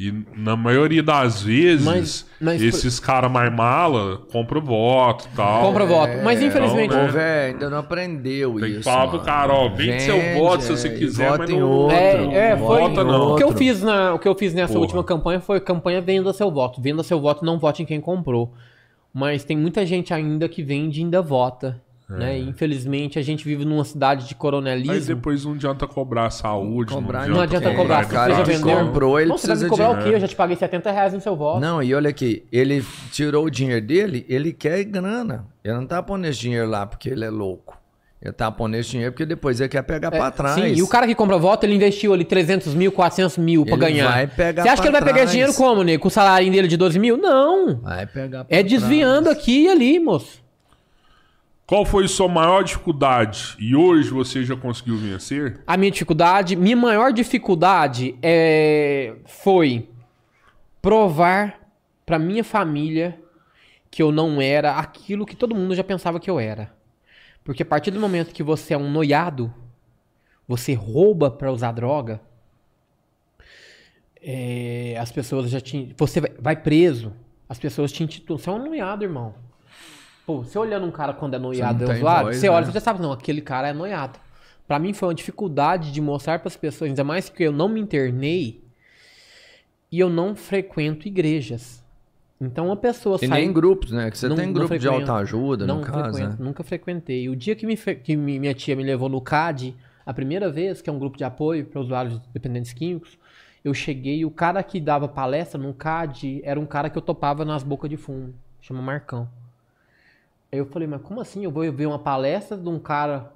E 0.00 0.12
na 0.36 0.56
maioria 0.56 1.04
das 1.04 1.40
vezes, 1.40 1.84
Mas- 1.86 2.26
mas- 2.40 2.60
esses 2.60 2.98
caras 2.98 3.30
mais 3.30 3.54
mala 3.54 4.16
compram 4.32 4.60
voto 4.60 5.28
e 5.32 5.36
tal. 5.36 5.62
Compra 5.62 5.86
voto. 5.86 6.12
Mas 6.24 6.42
infelizmente. 6.42 6.86
então, 6.86 7.04
O 7.04 7.06
povo 7.06 7.18
é, 7.18 7.46
ainda 7.46 7.70
não 7.70 7.78
aprendeu 7.78 8.58
Tem 8.58 8.70
isso. 8.70 8.78
que 8.78 8.82
falar 8.84 9.06
pro 9.06 9.20
cara, 9.20 9.52
ó, 9.52 9.68
vende 9.68 10.02
seu 10.02 10.20
voto 10.36 10.64
se 10.64 10.70
você 10.72 10.88
é, 10.88 10.94
quiser, 10.98 11.28
vota 11.28 11.38
mas 11.38 11.50
em 11.50 11.60
não- 11.60 11.70
outro. 11.70 11.96
É, 11.96 12.50
é, 12.50 12.56
foi. 12.56 12.80
Vota 12.80 13.04
não. 13.04 13.32
O 13.34 13.36
que 13.36 13.44
eu 13.44 13.46
outro. 13.46 13.58
fiz 13.64 13.80
na, 13.84 14.14
o 14.14 14.18
que 14.18 14.26
eu 14.26 14.34
fiz 14.34 14.52
nessa 14.52 14.72
Porra. 14.72 14.80
última 14.82 15.04
campanha 15.04 15.38
foi 15.40 15.60
campanha 15.60 16.00
venda 16.00 16.32
seu 16.32 16.50
voto. 16.50 16.82
Venda 16.82 17.04
seu 17.04 17.20
voto, 17.20 17.44
não 17.44 17.56
vote 17.60 17.84
em 17.84 17.86
quem 17.86 18.00
comprou. 18.00 18.52
Mas 19.12 19.44
tem 19.44 19.56
muita 19.56 19.86
gente 19.86 20.12
ainda 20.12 20.48
que 20.48 20.60
vende 20.60 20.98
e 21.00 21.04
ainda 21.04 21.22
vota. 21.22 21.80
Né? 22.08 22.38
E, 22.38 22.48
infelizmente 22.48 23.18
a 23.18 23.22
gente 23.22 23.44
vive 23.46 23.64
numa 23.64 23.82
cidade 23.84 24.24
de 24.26 24.34
Mas 24.34 24.38
coronelismo. 24.38 25.14
depois 25.16 25.42
não 25.44 25.52
adianta 25.54 25.86
cobrar 25.86 26.28
saúde, 26.30 26.92
Cobrar 26.92 27.26
Não 27.26 27.40
adianta 27.40 27.70
É, 27.70 27.74
cobrar, 27.74 28.04
cara, 28.06 28.34
você 28.34 28.38
já 28.52 28.58
vendeu. 28.58 28.76
comprou, 28.86 29.18
ele 29.18 29.30
não, 29.30 29.38
você 29.38 29.46
vai 29.46 29.56
precisa 29.56 29.64
me 29.64 29.70
cobrar 29.70 29.94
de- 29.94 30.00
o 30.06 30.10
quê? 30.10 30.16
Eu 30.16 30.20
já 30.20 30.28
te 30.28 30.36
paguei 30.36 30.54
70 30.56 30.90
reais 30.92 31.14
no 31.14 31.20
seu 31.22 31.34
voto. 31.34 31.60
Não, 31.60 31.82
e 31.82 31.94
olha 31.94 32.10
aqui, 32.10 32.44
ele 32.52 32.84
tirou 33.10 33.46
o 33.46 33.50
dinheiro 33.50 33.84
dele, 33.86 34.26
ele 34.28 34.52
quer 34.52 34.84
grana. 34.84 35.46
Ele 35.64 35.72
não 35.74 35.86
tá 35.86 36.02
pondo 36.02 36.26
esse 36.26 36.38
dinheiro 36.40 36.68
lá 36.68 36.84
porque 36.86 37.08
ele 37.08 37.24
é 37.24 37.30
louco. 37.30 37.74
Ele 38.20 38.32
tá 38.32 38.50
pondo 38.50 38.74
esse 38.76 38.90
dinheiro 38.90 39.12
porque 39.12 39.24
depois 39.26 39.58
ele 39.60 39.68
quer 39.70 39.82
pegar 39.82 40.08
É, 40.08 40.18
pra 40.18 40.30
trás. 40.30 40.54
Sim, 40.54 40.74
e 40.74 40.82
o 40.82 40.88
cara 40.88 41.06
que 41.06 41.14
compra 41.14 41.38
voto, 41.38 41.64
ele 41.64 41.74
investiu 41.74 42.12
ali 42.12 42.24
300 42.24 42.74
mil, 42.74 42.92
400 42.92 43.38
mil 43.38 43.64
pra 43.64 43.74
Ele 43.74 43.80
ganhar. 43.80 44.10
vai 44.12 44.26
pegar 44.26 44.62
Você 44.62 44.68
acha 44.68 44.82
que 44.82 44.88
ele 44.88 44.92
vai 44.92 45.00
pegar 45.02 45.16
esse 45.24 45.24
trás. 45.24 45.30
dinheiro 45.32 45.54
como, 45.54 45.82
nego? 45.82 46.02
Com 46.02 46.08
o 46.08 46.10
salário 46.10 46.50
dele 46.52 46.68
de 46.68 46.76
12 46.76 46.98
mil? 46.98 47.16
Não. 47.16 47.76
Vai 47.80 48.06
pegar 48.06 48.44
pra 48.44 48.56
É 48.56 48.62
desviando 48.62 49.24
trás. 49.24 49.38
aqui 49.38 49.64
e 49.64 49.68
ali, 49.70 49.98
moço. 49.98 50.43
Qual 51.66 51.86
foi 51.86 52.06
sua 52.08 52.28
maior 52.28 52.62
dificuldade 52.62 53.56
e 53.58 53.74
hoje 53.74 54.10
você 54.10 54.44
já 54.44 54.54
conseguiu 54.54 54.98
vencer? 54.98 55.62
A 55.66 55.78
minha 55.78 55.90
dificuldade, 55.90 56.56
minha 56.56 56.76
maior 56.76 57.10
dificuldade 57.10 58.18
é, 58.22 59.14
foi 59.24 59.88
provar 60.82 61.58
pra 62.04 62.18
minha 62.18 62.44
família 62.44 63.18
que 63.90 64.02
eu 64.02 64.12
não 64.12 64.42
era 64.42 64.76
aquilo 64.76 65.24
que 65.24 65.34
todo 65.34 65.54
mundo 65.54 65.74
já 65.74 65.82
pensava 65.82 66.20
que 66.20 66.28
eu 66.28 66.38
era. 66.38 66.70
Porque 67.42 67.62
a 67.62 67.66
partir 67.66 67.90
do 67.90 68.00
momento 68.00 68.34
que 68.34 68.42
você 68.42 68.74
é 68.74 68.78
um 68.78 68.90
noiado, 68.90 69.52
você 70.46 70.74
rouba 70.74 71.30
pra 71.30 71.50
usar 71.50 71.72
droga, 71.72 72.20
é, 74.20 74.96
as 74.98 75.10
pessoas 75.10 75.50
já 75.50 75.60
te. 75.60 75.94
Você 75.96 76.20
vai 76.38 76.56
preso, 76.56 77.14
as 77.48 77.58
pessoas 77.58 77.90
te 77.90 78.02
intitulam. 78.02 78.38
Você 78.38 78.50
é 78.50 78.52
um 78.52 78.64
noiado, 78.66 79.02
irmão. 79.02 79.34
Pô, 80.26 80.38
você 80.42 80.58
olhando 80.58 80.86
um 80.86 80.90
cara 80.90 81.12
quando 81.12 81.34
é 81.34 81.38
noiado 81.38 81.84
não 81.84 81.92
é 81.92 81.96
usuário, 81.96 82.24
voz, 82.26 82.36
você 82.38 82.48
olha 82.48 82.64
né? 82.64 82.70
e 82.70 82.74
já 82.74 82.80
sabe, 82.80 83.00
não, 83.02 83.12
aquele 83.12 83.40
cara 83.40 83.68
é 83.68 83.72
noiado. 83.72 84.18
Pra 84.66 84.78
mim 84.78 84.94
foi 84.94 85.08
uma 85.08 85.14
dificuldade 85.14 85.92
de 85.92 86.00
mostrar 86.00 86.38
pras 86.38 86.56
pessoas, 86.56 86.88
ainda 86.88 87.04
mais 87.04 87.28
que 87.28 87.42
eu 87.42 87.52
não 87.52 87.68
me 87.68 87.80
internei 87.80 88.62
e 89.92 90.00
eu 90.00 90.08
não 90.08 90.34
frequento 90.34 91.06
igrejas. 91.06 91.84
Então 92.40 92.66
uma 92.66 92.76
pessoa 92.76 93.16
E 93.20 93.26
sai... 93.28 93.42
nem 93.42 93.52
grupos, 93.52 93.90
né? 93.92 94.10
Que 94.10 94.18
você 94.18 94.28
Não- 94.28 94.36
tem 94.36 94.52
grupo 94.52 94.78
de 94.78 94.88
autoajuda, 94.88 95.66
não 95.66 95.78
no 95.78 95.82
caso, 95.82 96.12
frequento, 96.14 96.30
né? 96.30 96.36
Nunca 96.46 96.64
frequentei. 96.64 97.28
O 97.28 97.36
dia 97.36 97.54
que, 97.54 97.66
me 97.66 97.76
que 97.76 98.16
mi- 98.16 98.38
minha 98.38 98.54
tia 98.54 98.74
me 98.74 98.82
levou 98.82 99.08
no 99.08 99.20
CAD, 99.20 99.74
a 100.04 100.12
primeira 100.12 100.50
vez, 100.50 100.80
que 100.82 100.90
é 100.90 100.92
um 100.92 100.98
grupo 100.98 101.16
de 101.16 101.24
apoio 101.24 101.64
para 101.66 101.80
usuários 101.80 102.18
dependentes 102.32 102.72
químicos, 102.72 103.18
eu 103.64 103.72
cheguei 103.72 104.18
e 104.18 104.24
o 104.24 104.30
cara 104.30 104.62
que 104.62 104.80
dava 104.80 105.06
palestra 105.06 105.60
no 105.60 105.72
CAD 105.72 106.40
era 106.44 106.58
um 106.58 106.66
cara 106.66 106.90
que 106.90 106.98
eu 106.98 107.02
topava 107.02 107.44
nas 107.44 107.62
bocas 107.62 107.88
de 107.88 107.96
fumo. 107.96 108.34
Chama 108.60 108.82
Marcão. 108.82 109.28
Aí 110.54 110.58
eu 110.58 110.66
falei, 110.66 110.86
mas 110.86 111.02
como 111.02 111.20
assim? 111.20 111.42
Eu 111.42 111.50
vou 111.50 111.70
ver 111.72 111.86
uma 111.86 111.98
palestra 111.98 112.56
de 112.56 112.68
um 112.68 112.78
cara 112.78 113.32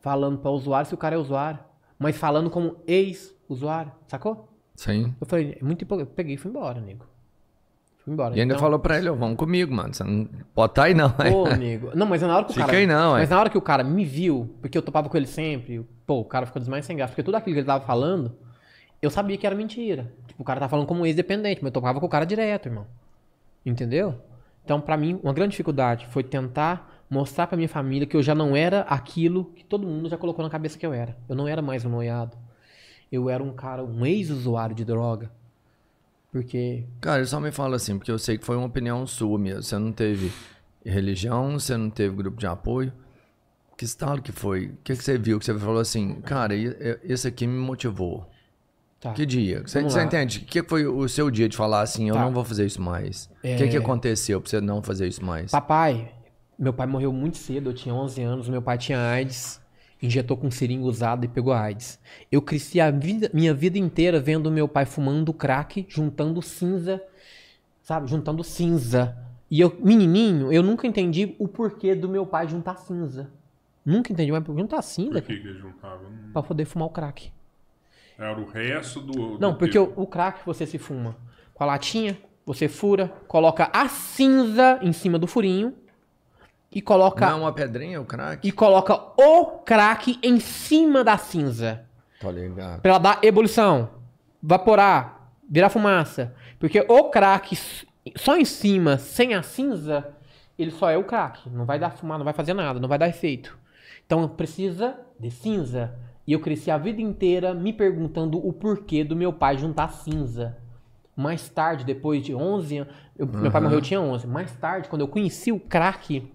falando 0.00 0.36
para 0.38 0.50
usuário 0.50 0.88
se 0.88 0.92
o 0.92 0.98
cara 0.98 1.14
é 1.14 1.18
usuário, 1.18 1.60
mas 1.96 2.16
falando 2.16 2.50
como 2.50 2.76
ex-usuário, 2.88 3.92
sacou? 4.08 4.48
Sim. 4.74 5.14
Eu 5.20 5.26
falei, 5.28 5.56
é 5.60 5.64
muito 5.64 5.82
hipo... 5.82 5.94
Eu 6.00 6.06
peguei 6.06 6.34
e 6.34 6.36
fui 6.36 6.50
embora, 6.50 6.80
nego. 6.80 7.06
Fui 8.04 8.12
embora. 8.12 8.36
E 8.36 8.40
ainda 8.40 8.54
Então- 8.54 8.60
falou 8.60 8.80
pra 8.80 8.98
ele, 8.98 9.08
ó, 9.08 9.14
vamos 9.14 9.36
comigo, 9.36 9.72
mano. 9.72 9.94
Você 9.94 10.02
não 10.02 10.28
pode 10.52 10.72
estar 10.72 10.82
aí, 10.82 10.94
não. 10.94 11.08
Pô, 11.10 11.48
nego. 11.54 11.92
Não, 11.94 12.04
mas 12.04 12.20
na 12.20 12.34
hora 12.36 12.44
que 12.46 12.50
o 12.50 12.54
Fica 12.54 12.66
cara. 12.66 12.78
aí 12.78 12.86
não, 12.86 13.16
é. 13.16 13.20
mas 13.20 13.30
na 13.30 13.38
hora 13.38 13.48
que 13.48 13.56
o 13.56 13.62
cara 13.62 13.84
me 13.84 14.04
viu, 14.04 14.52
porque 14.60 14.76
eu 14.76 14.82
topava 14.82 15.08
com 15.08 15.16
ele 15.16 15.28
sempre, 15.28 15.86
pô, 16.04 16.18
o 16.18 16.24
cara 16.24 16.46
ficou 16.46 16.58
desmais 16.58 16.84
sem 16.84 16.96
graça. 16.96 17.12
Porque 17.12 17.22
tudo 17.22 17.36
aquilo 17.36 17.54
que 17.54 17.60
ele 17.60 17.66
tava 17.68 17.84
falando, 17.86 18.36
eu 19.00 19.08
sabia 19.08 19.38
que 19.38 19.46
era 19.46 19.54
mentira. 19.54 20.12
Tipo, 20.26 20.42
o 20.42 20.44
cara 20.44 20.58
tá 20.58 20.68
falando 20.68 20.86
como 20.86 21.06
ex-dependente, 21.06 21.60
mas 21.62 21.68
eu 21.68 21.72
topava 21.72 22.00
com 22.00 22.06
o 22.06 22.08
cara 22.08 22.26
direto, 22.26 22.66
irmão. 22.66 22.86
Entendeu? 23.64 24.16
Então, 24.64 24.80
pra 24.80 24.96
mim, 24.96 25.20
uma 25.22 25.32
grande 25.32 25.50
dificuldade 25.50 26.06
foi 26.06 26.22
tentar 26.22 27.04
mostrar 27.08 27.46
pra 27.46 27.56
minha 27.56 27.68
família 27.68 28.06
que 28.06 28.16
eu 28.16 28.22
já 28.22 28.34
não 28.34 28.56
era 28.56 28.80
aquilo 28.82 29.44
que 29.54 29.64
todo 29.64 29.86
mundo 29.86 30.08
já 30.08 30.16
colocou 30.16 30.42
na 30.42 30.50
cabeça 30.50 30.78
que 30.78 30.86
eu 30.86 30.92
era. 30.92 31.16
Eu 31.28 31.36
não 31.36 31.46
era 31.46 31.60
mais 31.60 31.84
um 31.84 31.90
noiado. 31.90 32.36
Eu 33.12 33.28
era 33.28 33.42
um 33.42 33.52
cara, 33.52 33.84
um 33.84 34.04
ex-usuário 34.06 34.74
de 34.74 34.84
droga. 34.84 35.30
Porque 36.32 36.84
Cara, 37.00 37.22
eu 37.22 37.26
só 37.26 37.38
me 37.38 37.52
fala 37.52 37.76
assim, 37.76 37.96
porque 37.96 38.10
eu 38.10 38.18
sei 38.18 38.38
que 38.38 38.44
foi 38.44 38.56
uma 38.56 38.66
opinião 38.66 39.06
sua 39.06 39.38
mesmo. 39.38 39.62
Você 39.62 39.78
não 39.78 39.92
teve 39.92 40.32
religião, 40.84 41.52
você 41.58 41.76
não 41.76 41.90
teve 41.90 42.16
grupo 42.16 42.38
de 42.38 42.46
apoio. 42.46 42.92
Que 43.76 43.84
estado 43.84 44.22
que 44.22 44.32
foi? 44.32 44.66
O 44.66 44.76
que, 44.82 44.96
que 44.96 45.04
você 45.04 45.18
viu? 45.18 45.38
Que 45.38 45.44
você 45.44 45.56
falou 45.58 45.80
assim, 45.80 46.20
cara, 46.22 46.54
esse 47.04 47.28
aqui 47.28 47.46
me 47.46 47.58
motivou. 47.58 48.28
Tá. 49.04 49.12
Que 49.12 49.26
dia? 49.26 49.62
Você, 49.66 49.82
você 49.82 50.02
entende? 50.02 50.38
O 50.38 50.44
que 50.46 50.62
foi 50.62 50.86
o 50.86 51.06
seu 51.10 51.30
dia 51.30 51.46
de 51.46 51.54
falar 51.54 51.82
assim, 51.82 52.08
eu 52.08 52.14
Tá. 52.14 52.22
não 52.24 52.32
vou 52.32 52.42
fazer 52.42 52.64
isso 52.64 52.80
mais? 52.80 53.26
O 53.26 53.46
É. 53.46 53.54
que, 53.56 53.68
que 53.68 53.76
aconteceu 53.76 54.40
pra 54.40 54.48
você 54.48 54.62
não 54.62 54.82
fazer 54.82 55.06
isso 55.06 55.22
mais? 55.22 55.50
Papai, 55.50 56.10
meu 56.58 56.72
pai 56.72 56.86
morreu 56.86 57.12
muito 57.12 57.36
cedo, 57.36 57.68
eu 57.68 57.74
tinha 57.74 57.94
11 57.94 58.22
anos, 58.22 58.48
meu 58.48 58.62
pai 58.62 58.78
tinha 58.78 58.98
AIDS, 58.98 59.60
injetou 60.02 60.38
com 60.38 60.50
seringa 60.50 60.86
usada 60.86 61.26
e 61.26 61.28
pegou 61.28 61.52
AIDS. 61.52 62.00
Eu 62.32 62.40
cresci 62.40 62.80
a 62.80 62.90
vida- 62.90 63.30
minha 63.34 63.52
vida 63.52 63.76
inteira 63.78 64.18
vendo 64.20 64.50
meu 64.50 64.66
pai 64.66 64.86
fumando 64.86 65.34
crack, 65.34 65.84
juntando 65.86 66.40
cinza, 66.40 67.02
sabe, 67.82 68.08
juntando 68.08 68.42
cinza. 68.42 69.14
E 69.50 69.60
eu, 69.60 69.76
menininho, 69.84 70.50
eu 70.50 70.62
nunca 70.62 70.86
entendi 70.86 71.34
o 71.38 71.46
porquê 71.46 71.94
do 71.94 72.08
meu 72.08 72.24
pai 72.24 72.48
juntar 72.48 72.76
cinza. 72.78 73.28
Nunca 73.84 74.10
entendi, 74.10 74.32
mas 74.32 74.42
juntar 74.46 74.80
cinza? 74.80 75.20
Por 75.20 75.22
que 75.22 75.36
que 75.36 75.46
ele 75.46 75.58
juntava? 75.58 76.00
Pra 76.32 76.42
poder 76.42 76.64
fumar 76.64 76.88
o 76.88 76.90
crack. 76.90 77.30
Era 78.18 78.38
o 78.40 78.44
resto 78.48 79.00
do. 79.00 79.38
Não, 79.38 79.52
do 79.52 79.58
porque 79.58 79.78
o, 79.78 79.92
o 79.96 80.06
crack 80.06 80.40
você 80.46 80.66
se 80.66 80.78
fuma 80.78 81.16
com 81.52 81.62
a 81.64 81.66
latinha, 81.66 82.18
você 82.44 82.68
fura, 82.68 83.08
coloca 83.28 83.70
a 83.72 83.88
cinza 83.88 84.78
em 84.82 84.92
cima 84.92 85.18
do 85.18 85.26
furinho 85.26 85.74
e 86.70 86.82
coloca 86.82 87.28
Não, 87.30 87.42
uma 87.42 87.52
pedrinha, 87.52 88.00
o 88.00 88.04
crack? 88.04 88.46
e 88.46 88.50
coloca 88.52 88.94
o 89.16 89.46
crack 89.64 90.18
em 90.22 90.40
cima 90.40 91.04
da 91.04 91.16
cinza. 91.16 91.84
Tô 92.20 92.30
ligado. 92.30 92.80
Pra 92.80 92.90
ela 92.90 92.98
dar 92.98 93.18
ebulição, 93.22 93.90
vaporar, 94.42 95.30
virar 95.48 95.68
fumaça. 95.68 96.34
Porque 96.58 96.84
o 96.88 97.04
crack 97.10 97.56
só 98.16 98.36
em 98.36 98.44
cima, 98.44 98.98
sem 98.98 99.34
a 99.34 99.42
cinza, 99.42 100.08
ele 100.58 100.70
só 100.70 100.90
é 100.90 100.96
o 100.96 101.04
crack. 101.04 101.48
Não 101.50 101.64
vai 101.64 101.78
dar 101.78 101.90
fumar, 101.90 102.18
não 102.18 102.24
vai 102.24 102.34
fazer 102.34 102.54
nada, 102.54 102.80
não 102.80 102.88
vai 102.88 102.98
dar 102.98 103.08
efeito. 103.08 103.56
Então 104.06 104.26
precisa 104.28 104.98
de 105.18 105.30
cinza. 105.30 105.94
E 106.26 106.32
eu 106.32 106.40
cresci 106.40 106.70
a 106.70 106.78
vida 106.78 107.00
inteira 107.02 107.52
me 107.54 107.72
perguntando 107.72 108.38
o 108.44 108.52
porquê 108.52 109.04
do 109.04 109.14
meu 109.14 109.32
pai 109.32 109.58
juntar 109.58 109.88
cinza. 109.88 110.56
Mais 111.16 111.48
tarde, 111.48 111.84
depois 111.84 112.22
de 112.24 112.34
11 112.34 112.78
anos, 112.78 112.94
eu- 113.16 113.26
meu 113.26 113.50
pai 113.50 113.60
morreu, 113.60 113.78
eu 113.78 113.82
tinha 113.82 114.00
11. 114.00 114.26
Mais 114.26 114.52
tarde, 114.56 114.88
quando 114.88 115.02
eu 115.02 115.08
conheci 115.08 115.52
o 115.52 115.60
crack, 115.60 116.28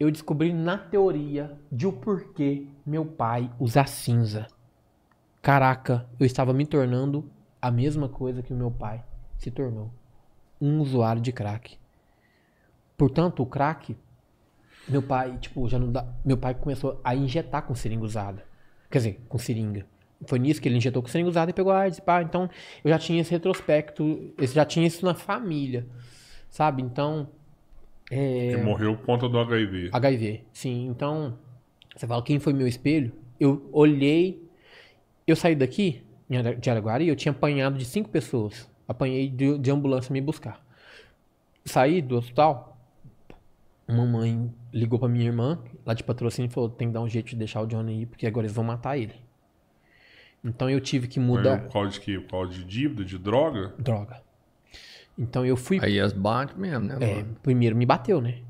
eu 0.00 0.10
descobri 0.10 0.52
na 0.52 0.76
teoria 0.78 1.56
de 1.70 1.86
o 1.86 1.92
porquê 1.92 2.66
meu 2.84 3.04
pai 3.04 3.50
usa 3.60 3.84
cinza. 3.84 4.46
Caraca, 5.42 6.06
eu 6.18 6.26
estava 6.26 6.52
me 6.52 6.66
tornando 6.66 7.30
a 7.62 7.70
mesma 7.70 8.08
coisa 8.08 8.42
que 8.42 8.52
o 8.52 8.56
meu 8.56 8.70
pai 8.70 9.04
se 9.38 9.50
tornou. 9.50 9.90
Um 10.60 10.80
usuário 10.80 11.20
de 11.22 11.30
crack. 11.32 11.78
Portanto, 12.96 13.42
o 13.42 13.46
crack, 13.46 13.96
meu 14.88 15.02
pai, 15.02 15.36
tipo, 15.38 15.68
já 15.68 15.78
não 15.78 15.92
dá. 15.92 16.06
Meu 16.24 16.36
pai 16.38 16.54
começou 16.54 17.00
a 17.04 17.14
injetar 17.14 17.62
com 17.62 17.74
seringa 17.74 18.04
usada. 18.04 18.42
Quer 18.90 18.98
dizer, 18.98 19.20
com 19.28 19.38
seringa. 19.38 19.86
Foi 20.26 20.38
nisso 20.38 20.60
que 20.60 20.68
ele 20.68 20.76
injetou 20.76 21.02
com 21.02 21.08
seringa 21.08 21.28
usada 21.28 21.50
e 21.50 21.54
pegou 21.54 21.72
a 21.72 21.80
AIDS. 21.80 22.00
Pá. 22.00 22.22
Então, 22.22 22.48
eu 22.82 22.90
já 22.90 22.98
tinha 22.98 23.20
esse 23.20 23.30
retrospecto, 23.30 24.32
eu 24.38 24.46
já 24.46 24.64
tinha 24.64 24.86
isso 24.86 25.04
na 25.04 25.14
família. 25.14 25.86
Sabe? 26.48 26.82
Então. 26.82 27.28
É... 28.10 28.56
Morreu 28.62 28.96
por 28.96 29.04
conta 29.04 29.28
do 29.28 29.38
HIV. 29.38 29.90
HIV, 29.92 30.44
sim. 30.52 30.86
Então, 30.86 31.36
você 31.94 32.06
fala 32.06 32.22
quem 32.22 32.38
foi 32.38 32.52
meu 32.52 32.66
espelho? 32.66 33.12
Eu 33.38 33.68
olhei, 33.72 34.42
eu 35.26 35.36
saí 35.36 35.54
daqui 35.54 36.02
de 36.58 36.70
Araguari, 36.70 37.08
eu 37.08 37.16
tinha 37.16 37.32
apanhado 37.32 37.76
de 37.76 37.84
cinco 37.84 38.08
pessoas. 38.08 38.70
Apanhei 38.88 39.28
de, 39.28 39.58
de 39.58 39.70
ambulância 39.70 40.12
me 40.12 40.20
buscar. 40.20 40.64
Saí 41.64 42.00
do 42.00 42.16
hospital, 42.16 42.75
uma 43.88 44.04
mãe 44.04 44.52
ligou 44.72 44.98
pra 44.98 45.08
minha 45.08 45.24
irmã, 45.24 45.58
lá 45.84 45.94
de 45.94 46.02
patrocínio, 46.02 46.48
e 46.48 46.52
falou: 46.52 46.68
tem 46.68 46.88
que 46.88 46.94
dar 46.94 47.00
um 47.00 47.08
jeito 47.08 47.30
de 47.30 47.36
deixar 47.36 47.62
o 47.62 47.66
Johnny 47.66 48.02
ir, 48.02 48.06
porque 48.06 48.26
agora 48.26 48.46
eles 48.46 48.54
vão 48.54 48.64
matar 48.64 48.98
ele. 48.98 49.14
Então 50.44 50.70
eu 50.70 50.80
tive 50.80 51.08
que 51.08 51.18
mudar. 51.18 51.62
por 51.62 51.72
causa 51.72 51.90
de 51.90 52.00
quê? 52.00 52.20
Por 52.20 52.30
causa 52.30 52.52
de 52.52 52.64
dívida, 52.64 53.04
de 53.04 53.18
droga? 53.18 53.74
Droga. 53.78 54.22
Então 55.18 55.44
eu 55.46 55.56
fui 55.56 55.80
Aí 55.82 55.98
as 55.98 56.12
bate 56.12 56.58
mesmo, 56.58 56.86
né? 56.86 56.98
É, 57.00 57.24
primeiro 57.42 57.74
me 57.74 57.86
bateu, 57.86 58.20
né? 58.20 58.42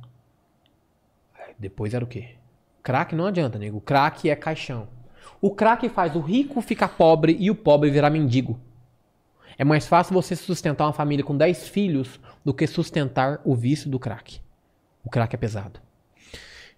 Depois 1.58 1.94
era 1.94 2.04
o 2.04 2.08
quê? 2.08 2.34
Crack 2.82 3.14
não 3.14 3.26
adianta, 3.26 3.58
nego. 3.58 3.80
Crack 3.80 4.28
é 4.28 4.36
caixão. 4.36 4.88
O 5.40 5.54
crack 5.54 5.88
faz 5.88 6.14
o 6.16 6.20
rico 6.20 6.60
ficar 6.60 6.88
pobre 6.88 7.36
e 7.38 7.50
o 7.50 7.54
pobre 7.54 7.90
virar 7.90 8.10
mendigo. 8.10 8.60
É 9.56 9.64
mais 9.64 9.86
fácil 9.86 10.12
você 10.12 10.36
sustentar 10.36 10.84
uma 10.84 10.92
família 10.92 11.24
com 11.24 11.36
10 11.36 11.68
filhos 11.68 12.20
do 12.44 12.52
que 12.52 12.66
sustentar 12.66 13.40
o 13.44 13.54
vício 13.54 13.88
do 13.88 13.98
crack. 13.98 14.40
O 15.06 15.10
crack 15.10 15.32
é 15.32 15.38
pesado. 15.38 15.80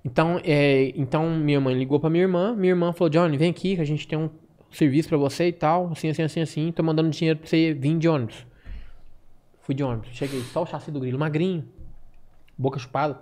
Então, 0.04 0.38
é, 0.44 0.92
então 0.94 1.28
minha 1.30 1.60
mãe 1.60 1.74
ligou 1.74 1.98
pra 1.98 2.10
minha 2.10 2.22
irmã. 2.22 2.54
Minha 2.54 2.72
irmã 2.72 2.92
falou: 2.92 3.08
Johnny, 3.08 3.38
vem 3.38 3.50
aqui 3.50 3.74
que 3.74 3.80
a 3.80 3.86
gente 3.86 4.06
tem 4.06 4.18
um 4.18 4.28
serviço 4.70 5.08
pra 5.08 5.16
você 5.16 5.48
e 5.48 5.52
tal. 5.52 5.90
Assim, 5.90 6.10
assim, 6.10 6.22
assim, 6.22 6.40
assim. 6.40 6.72
Tô 6.72 6.82
mandando 6.82 7.08
dinheiro 7.08 7.38
pra 7.38 7.48
você 7.48 7.72
vir 7.72 7.96
de 7.98 8.06
ônibus. 8.06 8.46
Fui 9.62 9.74
de 9.74 9.82
ônibus. 9.82 10.10
Cheguei, 10.12 10.42
só 10.42 10.62
o 10.62 10.66
chassi 10.66 10.90
do 10.90 11.00
grilo, 11.00 11.18
magrinho, 11.18 11.66
boca 12.56 12.78
chupada. 12.78 13.18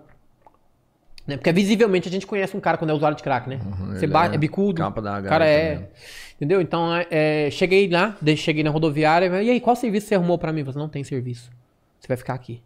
Né? 1.27 1.37
Porque 1.37 1.53
visivelmente 1.53 2.09
a 2.09 2.11
gente 2.11 2.27
conhece 2.27 2.57
um 2.57 2.61
cara 2.61 2.77
quando 2.77 2.91
é 2.91 2.95
usuário 2.95 3.16
de 3.16 3.23
crack, 3.23 3.49
né? 3.49 3.59
Você 3.93 4.05
ele 4.05 4.12
bate, 4.12 4.33
é 4.33 4.35
é 4.37 4.39
bicudo. 4.39 4.81
capa 4.81 5.03
da 5.03 5.23
cara 5.23 5.45
é. 5.45 5.74
também. 5.74 5.89
Entendeu? 6.37 6.61
Então, 6.61 6.95
é, 6.95 7.07
é, 7.11 7.51
cheguei 7.51 7.89
lá, 7.89 8.16
cheguei 8.37 8.62
na 8.62 8.70
rodoviária. 8.70 9.43
E 9.43 9.51
aí, 9.51 9.61
qual 9.61 9.74
serviço 9.74 10.09
você 10.09 10.15
arrumou 10.15 10.39
pra 10.39 10.53
mim? 10.53 10.62
Você 10.62 10.78
não 10.78 10.89
tem 10.89 11.03
serviço. 11.03 11.51
Você 11.99 12.07
vai 12.07 12.16
ficar 12.16 12.35
aqui. 12.35 12.62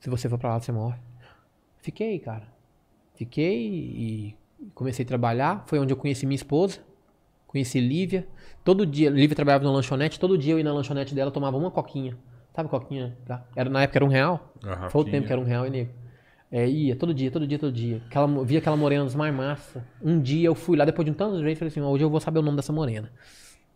Se 0.00 0.10
você 0.10 0.28
for 0.28 0.38
pra 0.38 0.50
lá, 0.50 0.60
você 0.60 0.72
morre. 0.72 0.98
Fiquei, 1.82 2.18
cara. 2.18 2.46
Fiquei 3.14 3.66
e 3.68 4.36
comecei 4.74 5.04
a 5.04 5.08
trabalhar. 5.08 5.64
Foi 5.66 5.78
onde 5.78 5.92
eu 5.92 5.96
conheci 5.96 6.24
minha 6.24 6.36
esposa. 6.36 6.80
Conheci 7.46 7.80
Lívia. 7.80 8.26
Todo 8.64 8.86
dia, 8.86 9.10
Lívia 9.10 9.36
trabalhava 9.36 9.64
na 9.64 9.72
lanchonete. 9.72 10.18
Todo 10.18 10.38
dia 10.38 10.54
eu 10.54 10.58
ia 10.58 10.64
na 10.64 10.72
lanchonete 10.72 11.14
dela, 11.14 11.30
tomava 11.30 11.58
uma 11.58 11.70
coquinha. 11.70 12.16
Sabe 12.54 12.68
coquinha? 12.68 13.16
Tá? 13.26 13.46
Era, 13.54 13.68
na 13.68 13.82
época 13.82 13.98
era 13.98 14.04
um 14.04 14.08
real. 14.08 14.52
Garrafinha. 14.62 14.90
Foi 14.90 15.02
o 15.02 15.04
tempo 15.04 15.26
que 15.26 15.32
era 15.32 15.40
um 15.40 15.44
real, 15.44 15.66
e 15.66 15.70
nego. 15.70 15.90
É, 16.50 16.68
ia 16.68 16.94
todo 16.94 17.12
dia, 17.14 17.30
todo 17.30 17.46
dia, 17.46 17.58
todo 17.58 17.72
dia. 17.72 18.02
Aquela, 18.06 18.26
via 18.44 18.58
aquela 18.58 18.76
morena 18.76 19.04
dos 19.04 19.14
mais 19.14 19.34
massa. 19.34 19.84
Um 20.02 20.20
dia 20.20 20.46
eu 20.46 20.54
fui 20.54 20.76
lá, 20.76 20.84
depois 20.84 21.04
de 21.04 21.10
um 21.10 21.14
tanto 21.14 21.36
de 21.36 21.42
vezes, 21.42 21.58
falei 21.58 21.70
assim, 21.70 21.80
"Ó, 21.80 21.90
hoje 21.90 22.04
eu 22.04 22.10
vou 22.10 22.20
saber 22.20 22.38
o 22.40 22.42
nome 22.42 22.56
dessa 22.56 22.72
morena. 22.72 23.10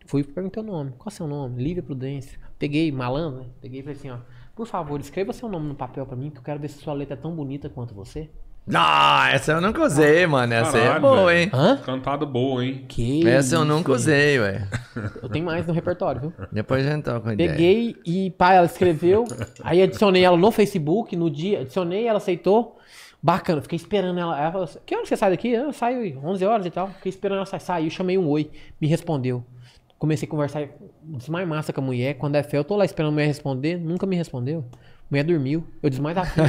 Fui 0.05 0.21
e 0.21 0.23
perguntei 0.23 0.61
o 0.61 0.65
nome. 0.65 0.91
Qual 0.91 1.07
é 1.07 1.09
o 1.09 1.11
seu 1.11 1.27
nome? 1.27 1.61
Lívia 1.61 1.83
Prudência. 1.83 2.39
Peguei, 2.57 2.91
malandro, 2.91 3.41
né? 3.41 3.47
Peguei 3.59 3.79
e 3.79 3.83
falei 3.83 3.97
assim, 3.97 4.09
ó. 4.11 4.17
Por 4.57 4.65
favor, 4.67 4.99
escreva 4.99 5.31
seu 5.31 5.47
nome 5.47 5.67
no 5.69 5.75
papel 5.75 6.05
pra 6.05 6.15
mim, 6.15 6.31
que 6.31 6.39
eu 6.39 6.43
quero 6.43 6.59
ver 6.59 6.67
se 6.67 6.79
sua 6.79 6.93
letra 6.93 7.13
é 7.13 7.17
tão 7.17 7.31
bonita 7.31 7.69
quanto 7.69 7.93
você. 7.93 8.27
Ah, 8.73 9.29
essa 9.31 9.53
eu 9.53 9.61
nunca 9.61 9.81
usei, 9.81 10.27
mano. 10.27 10.53
Essa 10.53 10.75
aí 10.75 10.83
é 10.83 10.87
Caralho, 10.87 11.01
boa, 11.01 11.25
velho. 11.27 11.39
hein? 11.39 11.49
Hã? 11.53 11.77
Cantada 11.77 12.25
boa, 12.25 12.65
hein? 12.65 12.83
Que 12.89 13.25
Essa 13.25 13.55
eu 13.55 13.63
nunca 13.63 13.93
usei, 13.93 14.39
ué. 14.39 14.67
Eu 15.23 15.29
tenho 15.29 15.45
mais 15.45 15.65
no 15.65 15.71
repertório, 15.73 16.19
viu? 16.19 16.33
Depois 16.51 16.85
a 16.85 16.91
gente 16.91 17.03
toca 17.05 17.31
ideia. 17.33 17.51
Peguei 17.51 17.95
e, 18.05 18.31
pá, 18.31 18.53
ela 18.53 18.65
escreveu. 18.65 19.23
aí 19.63 19.81
adicionei 19.81 20.23
ela 20.25 20.35
no 20.35 20.51
Facebook, 20.51 21.15
no 21.15 21.29
dia. 21.29 21.61
Adicionei, 21.61 22.07
ela 22.07 22.17
aceitou. 22.17 22.77
Bacana, 23.23 23.61
fiquei 23.61 23.77
esperando 23.77 24.19
ela. 24.19 24.37
Ela 24.37 24.51
falou 24.51 24.65
assim, 24.65 24.79
que 24.85 24.93
hora 24.95 25.05
você 25.05 25.15
sai 25.15 25.29
daqui? 25.31 25.49
Eu 25.49 25.71
saio 25.71 26.19
11 26.21 26.45
horas 26.45 26.65
e 26.65 26.69
tal. 26.69 26.89
Fiquei 26.89 27.09
esperando 27.09 27.37
ela 27.37 27.45
sair. 27.45 27.61
Saiu, 27.61 27.89
chamei 27.89 28.17
um 28.17 28.27
oi. 28.27 28.51
Me 28.81 28.87
respondeu. 28.87 29.45
Comecei 29.99 30.27
a 30.27 30.29
conversar 30.31 30.67
mais 31.27 31.47
massa 31.47 31.73
com 31.73 31.81
a 31.81 31.83
mulher. 31.83 32.15
Quando 32.15 32.35
é 32.35 32.43
fé, 32.43 32.57
eu 32.57 32.63
tô 32.63 32.75
lá 32.75 32.85
esperando 32.85 33.09
a 33.09 33.11
mulher 33.13 33.25
responder. 33.27 33.77
Nunca 33.79 34.05
me 34.05 34.15
respondeu. 34.15 34.63
A 34.73 34.77
mulher 35.09 35.23
dormiu. 35.23 35.67
Eu 35.81 35.89
disse, 35.89 36.01
mais 36.01 36.15
afim. 36.17 36.41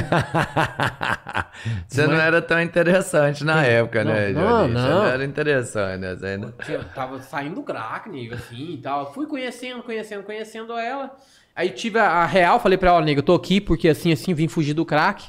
Você 1.87 2.05
não 2.07 2.13
era 2.15 2.41
tão 2.41 2.61
interessante 2.61 3.43
na 3.43 3.63
época, 3.65 4.03
né, 4.03 4.29
Não, 4.29 4.41
não, 4.41 4.61
Johnny? 4.67 4.73
Você 4.73 4.87
não. 4.89 4.95
não 4.99 5.05
era 5.07 5.25
interessante, 5.25 5.99
né? 5.99 6.15
Você 6.15 6.25
ainda- 6.25 6.53
Eu 6.67 6.83
tava 6.93 7.19
saindo 7.21 7.55
do 7.55 7.63
crack, 7.63 8.09
nego, 8.09 8.35
assim 8.35 8.73
e 8.73 8.77
tal. 8.77 9.13
Fui 9.13 9.25
conhecendo, 9.25 9.81
conhecendo, 9.83 10.23
conhecendo 10.23 10.73
ela. 10.77 11.15
Aí 11.55 11.69
tive 11.71 11.99
a, 11.99 12.05
a 12.07 12.25
real, 12.25 12.59
falei 12.59 12.77
pra 12.77 12.89
ela, 12.89 13.01
nego, 13.01 13.19
eu 13.19 13.23
tô 13.23 13.33
aqui 13.33 13.59
porque 13.59 13.89
assim, 13.89 14.11
assim, 14.11 14.33
vim 14.33 14.47
fugir 14.47 14.73
do 14.73 14.85
crack. 14.85 15.25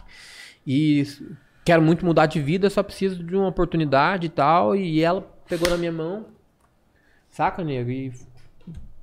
E 0.67 1.05
quero 1.65 1.81
muito 1.83 2.05
mudar 2.05 2.27
de 2.27 2.41
vida, 2.41 2.69
só 2.71 2.83
preciso 2.83 3.25
de 3.25 3.35
uma 3.35 3.49
oportunidade 3.49 4.27
e 4.27 4.31
tal. 4.31 4.77
E 4.77 5.03
ela 5.03 5.23
pegou 5.49 5.69
na 5.71 5.77
minha 5.77 5.91
mão, 5.93 6.27
saca, 7.41 7.65
nego? 7.65 7.91
E 7.91 8.13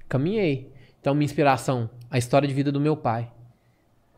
caminhei. 0.07 0.71
Então, 1.01 1.15
minha 1.15 1.25
inspiração, 1.25 1.89
a 2.07 2.19
história 2.19 2.47
de 2.47 2.53
vida 2.53 2.71
do 2.71 2.79
meu 2.79 2.95
pai. 2.95 3.31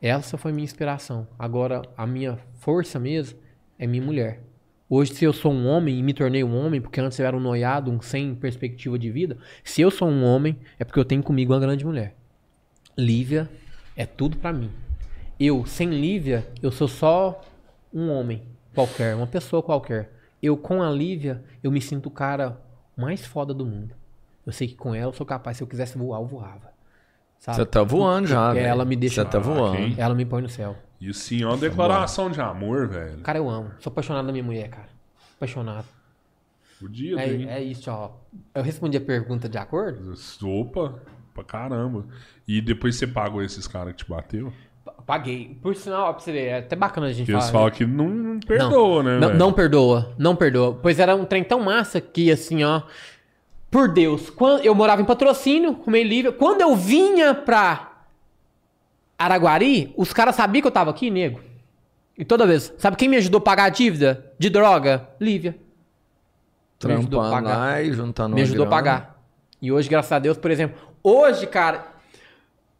Essa 0.01 0.37
foi 0.37 0.51
minha 0.51 0.65
inspiração. 0.65 1.25
Agora, 1.37 1.83
a 1.95 2.05
minha 2.05 2.37
força 2.55 2.99
mesmo 2.99 3.39
é 3.77 3.87
minha 3.87 4.03
mulher. 4.03 4.41
Hoje, 4.89 5.13
se 5.13 5.23
eu 5.23 5.31
sou 5.31 5.53
um 5.53 5.67
homem 5.67 5.97
e 5.97 6.03
me 6.03 6.13
tornei 6.13 6.43
um 6.43 6.53
homem, 6.53 6.81
porque 6.81 6.99
antes 6.99 7.17
eu 7.17 7.25
era 7.25 7.37
um 7.37 7.39
noiado, 7.39 7.89
um 7.89 8.01
sem 8.01 8.35
perspectiva 8.35 8.99
de 8.99 9.09
vida, 9.09 9.37
se 9.63 9.81
eu 9.81 9.89
sou 9.89 10.09
um 10.09 10.25
homem, 10.25 10.57
é 10.77 10.83
porque 10.83 10.99
eu 10.99 11.05
tenho 11.05 11.23
comigo 11.23 11.53
uma 11.53 11.59
grande 11.59 11.85
mulher. 11.85 12.13
Lívia 12.97 13.49
é 13.95 14.05
tudo 14.05 14.35
pra 14.35 14.51
mim. 14.51 14.69
Eu, 15.39 15.65
sem 15.65 15.89
Lívia, 15.89 16.45
eu 16.61 16.73
sou 16.73 16.89
só 16.89 17.39
um 17.93 18.09
homem 18.09 18.43
qualquer, 18.75 19.15
uma 19.15 19.27
pessoa 19.27 19.63
qualquer. 19.63 20.11
Eu, 20.43 20.57
com 20.57 20.83
a 20.83 20.91
Lívia, 20.91 21.41
eu 21.63 21.71
me 21.71 21.79
sinto 21.79 22.07
o 22.07 22.11
cara 22.11 22.61
mais 22.97 23.25
foda 23.25 23.53
do 23.53 23.65
mundo. 23.65 23.98
Eu 24.49 24.53
sei 24.53 24.67
que 24.67 24.75
com 24.75 24.93
ela 24.95 25.09
eu 25.11 25.13
sou 25.13 25.25
capaz, 25.25 25.57
se 25.57 25.63
eu 25.63 25.67
quisesse 25.67 25.97
voar, 25.97 26.19
eu 26.19 26.25
voava. 26.25 26.69
Sabe? 27.37 27.57
Você 27.57 27.65
tá 27.65 27.83
voando 27.83 28.27
já, 28.27 28.49
É, 28.49 28.53
velho. 28.55 28.65
ela 28.67 28.83
me 28.83 28.95
deixa- 28.95 29.23
Você 29.23 29.29
tá 29.29 29.39
voando. 29.39 29.95
Ela 29.97 30.13
me 30.15 30.25
põe 30.25 30.41
no 30.41 30.49
céu. 30.49 30.75
Isso 30.99 31.19
sim 31.21 31.43
é 31.43 31.47
uma 31.47 31.55
declaração 31.55 32.29
de 32.29 32.41
amor, 32.41 32.87
velho. 32.87 33.19
Cara, 33.19 33.37
eu 33.37 33.49
amo. 33.49 33.71
Sou 33.79 33.89
apaixonado 33.91 34.25
na 34.25 34.31
minha 34.31 34.43
mulher, 34.43 34.67
cara. 34.69 34.89
Apaixonado. 35.37 35.85
Podia, 36.79 37.11
hein? 37.25 37.47
É, 37.49 37.59
é 37.59 37.63
isso, 37.63 37.89
ó. 37.91 38.11
Eu 38.55 38.63
respondi 38.63 38.97
a 38.97 39.01
pergunta 39.01 39.47
de 39.47 39.57
acordo? 39.57 40.13
Opa, 40.43 40.95
pra 41.33 41.43
caramba. 41.43 42.05
E 42.47 42.59
depois 42.61 42.95
você 42.95 43.05
pagou 43.07 43.41
esses 43.43 43.67
caras 43.67 43.93
que 43.93 44.03
te 44.03 44.09
bateu? 44.09 44.51
Paguei. 45.05 45.57
Por 45.61 45.75
sinal, 45.75 46.09
ó, 46.09 46.13
pra 46.13 46.21
você 46.21 46.31
ver, 46.31 46.45
é 46.45 46.57
até 46.59 46.75
bacana 46.75 47.07
a 47.07 47.09
gente 47.11 47.19
Porque 47.25 47.31
eles 47.33 47.45
falar. 47.49 47.59
falam 47.69 47.71
que 47.71 47.85
não, 47.85 48.09
não 48.09 48.39
perdoa, 48.39 49.03
né? 49.03 49.19
Não, 49.19 49.33
não 49.33 49.53
perdoa, 49.53 50.13
não 50.17 50.35
perdoa. 50.35 50.73
Pois 50.75 50.99
era 50.99 51.15
um 51.15 51.25
trem 51.25 51.43
tão 51.43 51.59
massa 51.61 51.99
que, 52.01 52.31
assim, 52.31 52.63
ó. 52.63 52.81
Por 53.71 53.87
Deus, 53.89 54.29
quando 54.29 54.63
eu 54.63 54.73
morava 54.73 55.01
em 55.01 55.05
patrocínio, 55.05 55.75
com 55.75 55.91
meio 55.91 56.07
livre. 56.07 56.31
Quando 56.31 56.61
eu 56.61 56.75
vinha 56.75 57.35
pra 57.35 58.03
Araguari, 59.17 59.93
os 59.97 60.11
caras 60.13 60.35
sabiam 60.35 60.61
que 60.61 60.67
eu 60.67 60.71
tava 60.71 60.89
aqui, 60.91 61.09
nego. 61.11 61.39
E 62.17 62.25
toda 62.25 62.45
vez. 62.47 62.73
Sabe 62.77 62.97
quem 62.97 63.07
me 63.07 63.17
ajudou 63.17 63.37
a 63.39 63.41
pagar 63.41 63.65
a 63.65 63.69
dívida 63.69 64.31
de 64.39 64.49
droga? 64.49 65.07
Lívia. 65.19 65.55
Me 66.83 66.93
ajudou 66.93 67.19
a 67.19 67.23
Trampando 67.29 67.47
pagar. 67.49 67.57
lá 67.59 67.81
e 67.81 67.93
juntando 67.93 68.35
Me 68.35 68.41
ajudou 68.41 68.65
a 68.65 68.69
pagar. 68.69 69.21
E 69.61 69.71
hoje, 69.71 69.89
graças 69.89 70.11
a 70.11 70.19
Deus, 70.19 70.37
por 70.37 70.49
exemplo, 70.49 70.79
hoje, 71.03 71.45
cara. 71.45 71.85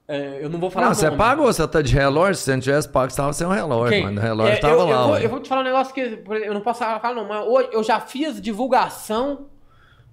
é, 0.08 0.40
eu 0.42 0.50
não 0.50 0.58
vou 0.60 0.70
falar. 0.72 0.88
Não, 0.88 0.94
você 0.96 1.12
pagou, 1.12 1.46
você 1.46 1.68
tá 1.68 1.82
de 1.82 1.94
relógio, 1.94 2.36
se 2.36 2.44
você 2.44 2.54
não 2.54 2.60
tivesse 2.62 2.88
pago, 2.90 3.12
você 3.12 3.18
tava 3.18 3.34
sem 3.34 3.46
um 3.46 3.52
relógio, 3.52 3.90
Quem? 3.94 4.04
mano. 4.06 4.20
O 4.20 4.24
relógio 4.24 4.54
É, 4.54 4.58
tava 4.58 4.74
eu, 4.74 4.86
lá, 4.86 4.92
eu 5.02 5.08
vou, 5.08 5.18
eu 5.20 5.30
vou 5.30 5.40
te 5.42 5.50
falar 5.50 5.62
um 5.62 5.66
negócio 5.66 5.94
que 5.94 6.00
eu 6.00 6.54
não 6.54 6.62
posso 6.62 6.80
falar, 6.80 7.14
não, 7.14 7.28
mas 7.28 7.46
hoje 7.46 7.70
eu 7.74 7.84
já 7.84 8.00
fiz 8.00 8.42
divulgação 8.42 9.48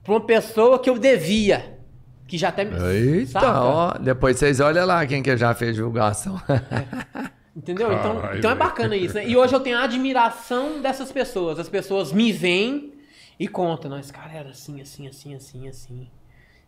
pra 0.07 0.15
uma 0.15 0.21
pessoa 0.21 0.79
que 0.79 0.89
eu 0.89 0.99
devia. 0.99 1.77
Que 2.27 2.39
já 2.39 2.49
até 2.49 2.65
me. 2.65 2.77
Eita, 2.93 3.33
saca? 3.33 3.61
ó. 3.61 3.93
Depois 3.99 4.39
vocês 4.39 4.61
olham 4.61 4.87
lá 4.87 5.05
quem 5.07 5.23
que 5.23 5.37
já 5.37 5.55
fez 5.55 5.75
divulgação. 5.75 6.41
Entendeu? 7.55 7.93
Então, 7.93 8.35
então 8.35 8.51
é 8.51 8.55
bacana 8.55 8.97
isso, 8.97 9.15
né? 9.15 9.27
E 9.27 9.37
hoje 9.37 9.55
eu 9.55 9.61
tenho 9.61 9.79
a 9.79 9.85
admiração 9.85 10.81
dessas 10.81 11.11
pessoas. 11.11 11.59
As 11.59 11.69
pessoas 11.69 12.13
me 12.13 12.33
veem 12.33 12.95
e 13.39 13.49
contam. 13.49 13.91
Não, 13.91 13.99
esse 13.99 14.13
cara 14.13 14.33
era 14.33 14.51
assim, 14.51 14.81
assim, 14.81 15.07
assim, 15.09 15.35
assim, 15.35 15.69
assim. 15.69 16.11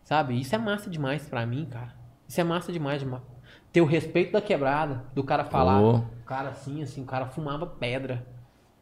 Sabe? 0.03 0.39
Isso 0.39 0.55
é 0.55 0.57
massa 0.57 0.89
demais 0.89 1.27
pra 1.27 1.45
mim, 1.45 1.65
cara. 1.65 1.93
Isso 2.27 2.39
é 2.41 2.43
massa 2.43 2.71
demais. 2.71 3.01
demais. 3.01 3.21
Ter 3.71 3.81
o 3.81 3.85
respeito 3.85 4.31
da 4.31 4.41
quebrada, 4.41 5.03
do 5.13 5.23
cara 5.23 5.43
falar. 5.43 5.79
Pô. 5.79 5.97
O 5.97 6.25
cara 6.25 6.49
assim, 6.49 6.81
assim, 6.81 7.03
o 7.03 7.05
cara 7.05 7.27
fumava 7.27 7.67
pedra. 7.67 8.25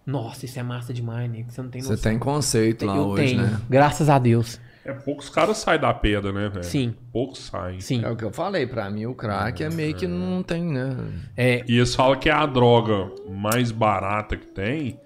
Nossa, 0.07 0.45
isso 0.45 0.57
é 0.57 0.63
massa 0.63 0.93
demais, 0.93 1.29
nego. 1.29 1.51
Você 1.51 1.61
não 1.61 1.69
tem 1.69 1.81
noção. 1.81 1.97
Você 1.97 2.03
tem 2.09 2.17
conceito 2.17 2.85
lá 2.85 2.95
eu 2.95 3.07
hoje, 3.07 3.35
tenho, 3.35 3.41
né? 3.41 3.59
graças 3.69 4.07
a 4.09 4.17
Deus. 4.17 4.57
É, 4.85 4.93
poucos 4.93 5.29
caras 5.29 5.57
saem 5.57 5.81
da 5.81 5.93
pedra, 5.93 6.31
né, 6.31 6.47
velho? 6.47 6.63
Sim. 6.63 6.95
Poucos 7.11 7.39
saem. 7.39 7.81
Sim. 7.81 8.05
É 8.05 8.09
o 8.09 8.15
que 8.15 8.23
eu 8.23 8.31
falei, 8.31 8.65
pra 8.65 8.89
mim 8.89 9.05
o 9.05 9.13
crack 9.13 9.61
é 9.61 9.69
meio 9.69 9.93
que 9.93 10.07
não 10.07 10.41
tem, 10.41 10.63
né? 10.63 10.95
É, 11.35 11.65
E 11.67 11.75
eles 11.75 11.93
falam 11.93 12.17
que 12.17 12.29
é 12.29 12.31
a 12.31 12.45
droga 12.45 13.11
mais 13.29 13.69
barata 13.69 14.37
que 14.37 14.47
tem. 14.47 14.97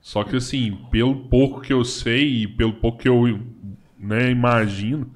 Só 0.00 0.22
que, 0.22 0.36
assim, 0.36 0.78
pelo 0.92 1.24
pouco 1.28 1.60
que 1.60 1.72
eu 1.72 1.84
sei 1.84 2.42
e 2.44 2.46
pelo 2.46 2.74
pouco 2.74 2.98
que 2.98 3.08
eu 3.08 3.40
né, 3.98 4.30
imagino, 4.30 5.10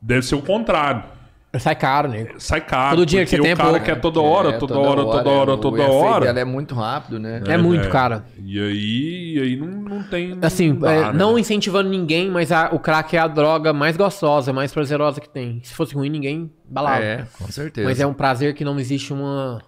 deve 0.00 0.22
ser 0.22 0.36
o 0.36 0.40
contrário. 0.40 1.04
Sai 1.58 1.74
caro, 1.76 2.08
nego. 2.08 2.34
Sai 2.38 2.60
caro. 2.60 2.96
Todo 2.96 3.06
dinheiro 3.06 3.28
que 3.28 3.36
você 3.36 3.40
o 3.40 3.42
tem 3.42 3.52
é 3.52 3.56
cara 3.56 3.68
pouco. 3.70 3.84
quer 3.84 4.00
toda 4.00 4.20
hora, 4.20 4.48
É, 4.50 4.52
toda 4.58 4.78
hora, 4.78 5.02
toda 5.04 5.30
hora, 5.30 5.52
o 5.54 5.56
toda 5.58 5.82
hora. 5.90 6.24
dela 6.26 6.40
é 6.40 6.44
muito 6.44 6.74
rápido, 6.74 7.18
né? 7.18 7.42
É 7.46 7.56
muito, 7.56 7.86
É. 7.86 7.90
cara. 7.90 8.24
E 8.44 8.60
aí, 8.60 9.34
e 9.36 9.40
aí 9.40 9.56
não, 9.56 9.66
não 9.68 10.02
tem. 10.02 10.38
Assim, 10.42 10.70
não, 10.72 10.78
dá, 10.80 10.92
é, 10.92 11.00
né? 11.06 11.12
não 11.12 11.38
incentivando 11.38 11.88
ninguém, 11.88 12.30
mas 12.30 12.50
a- 12.52 12.70
o 12.72 12.78
crack 12.78 13.16
é 13.16 13.20
a 13.20 13.26
droga 13.28 13.72
mais 13.72 13.96
gostosa, 13.96 14.52
mais 14.52 14.72
prazerosa 14.72 15.20
que 15.20 15.28
tem. 15.28 15.60
Se 15.62 15.74
fosse 15.74 15.94
ruim, 15.94 16.08
ninguém 16.10 16.50
balava. 16.68 17.02
É, 17.04 17.24
com 17.38 17.50
certeza. 17.50 17.86
Mas 17.88 18.00
é 18.00 18.06
um 18.06 18.14
prazer 18.14 18.54
que 18.54 18.64
não 18.64 18.78
existe 18.78 19.12
uma. 19.12 19.60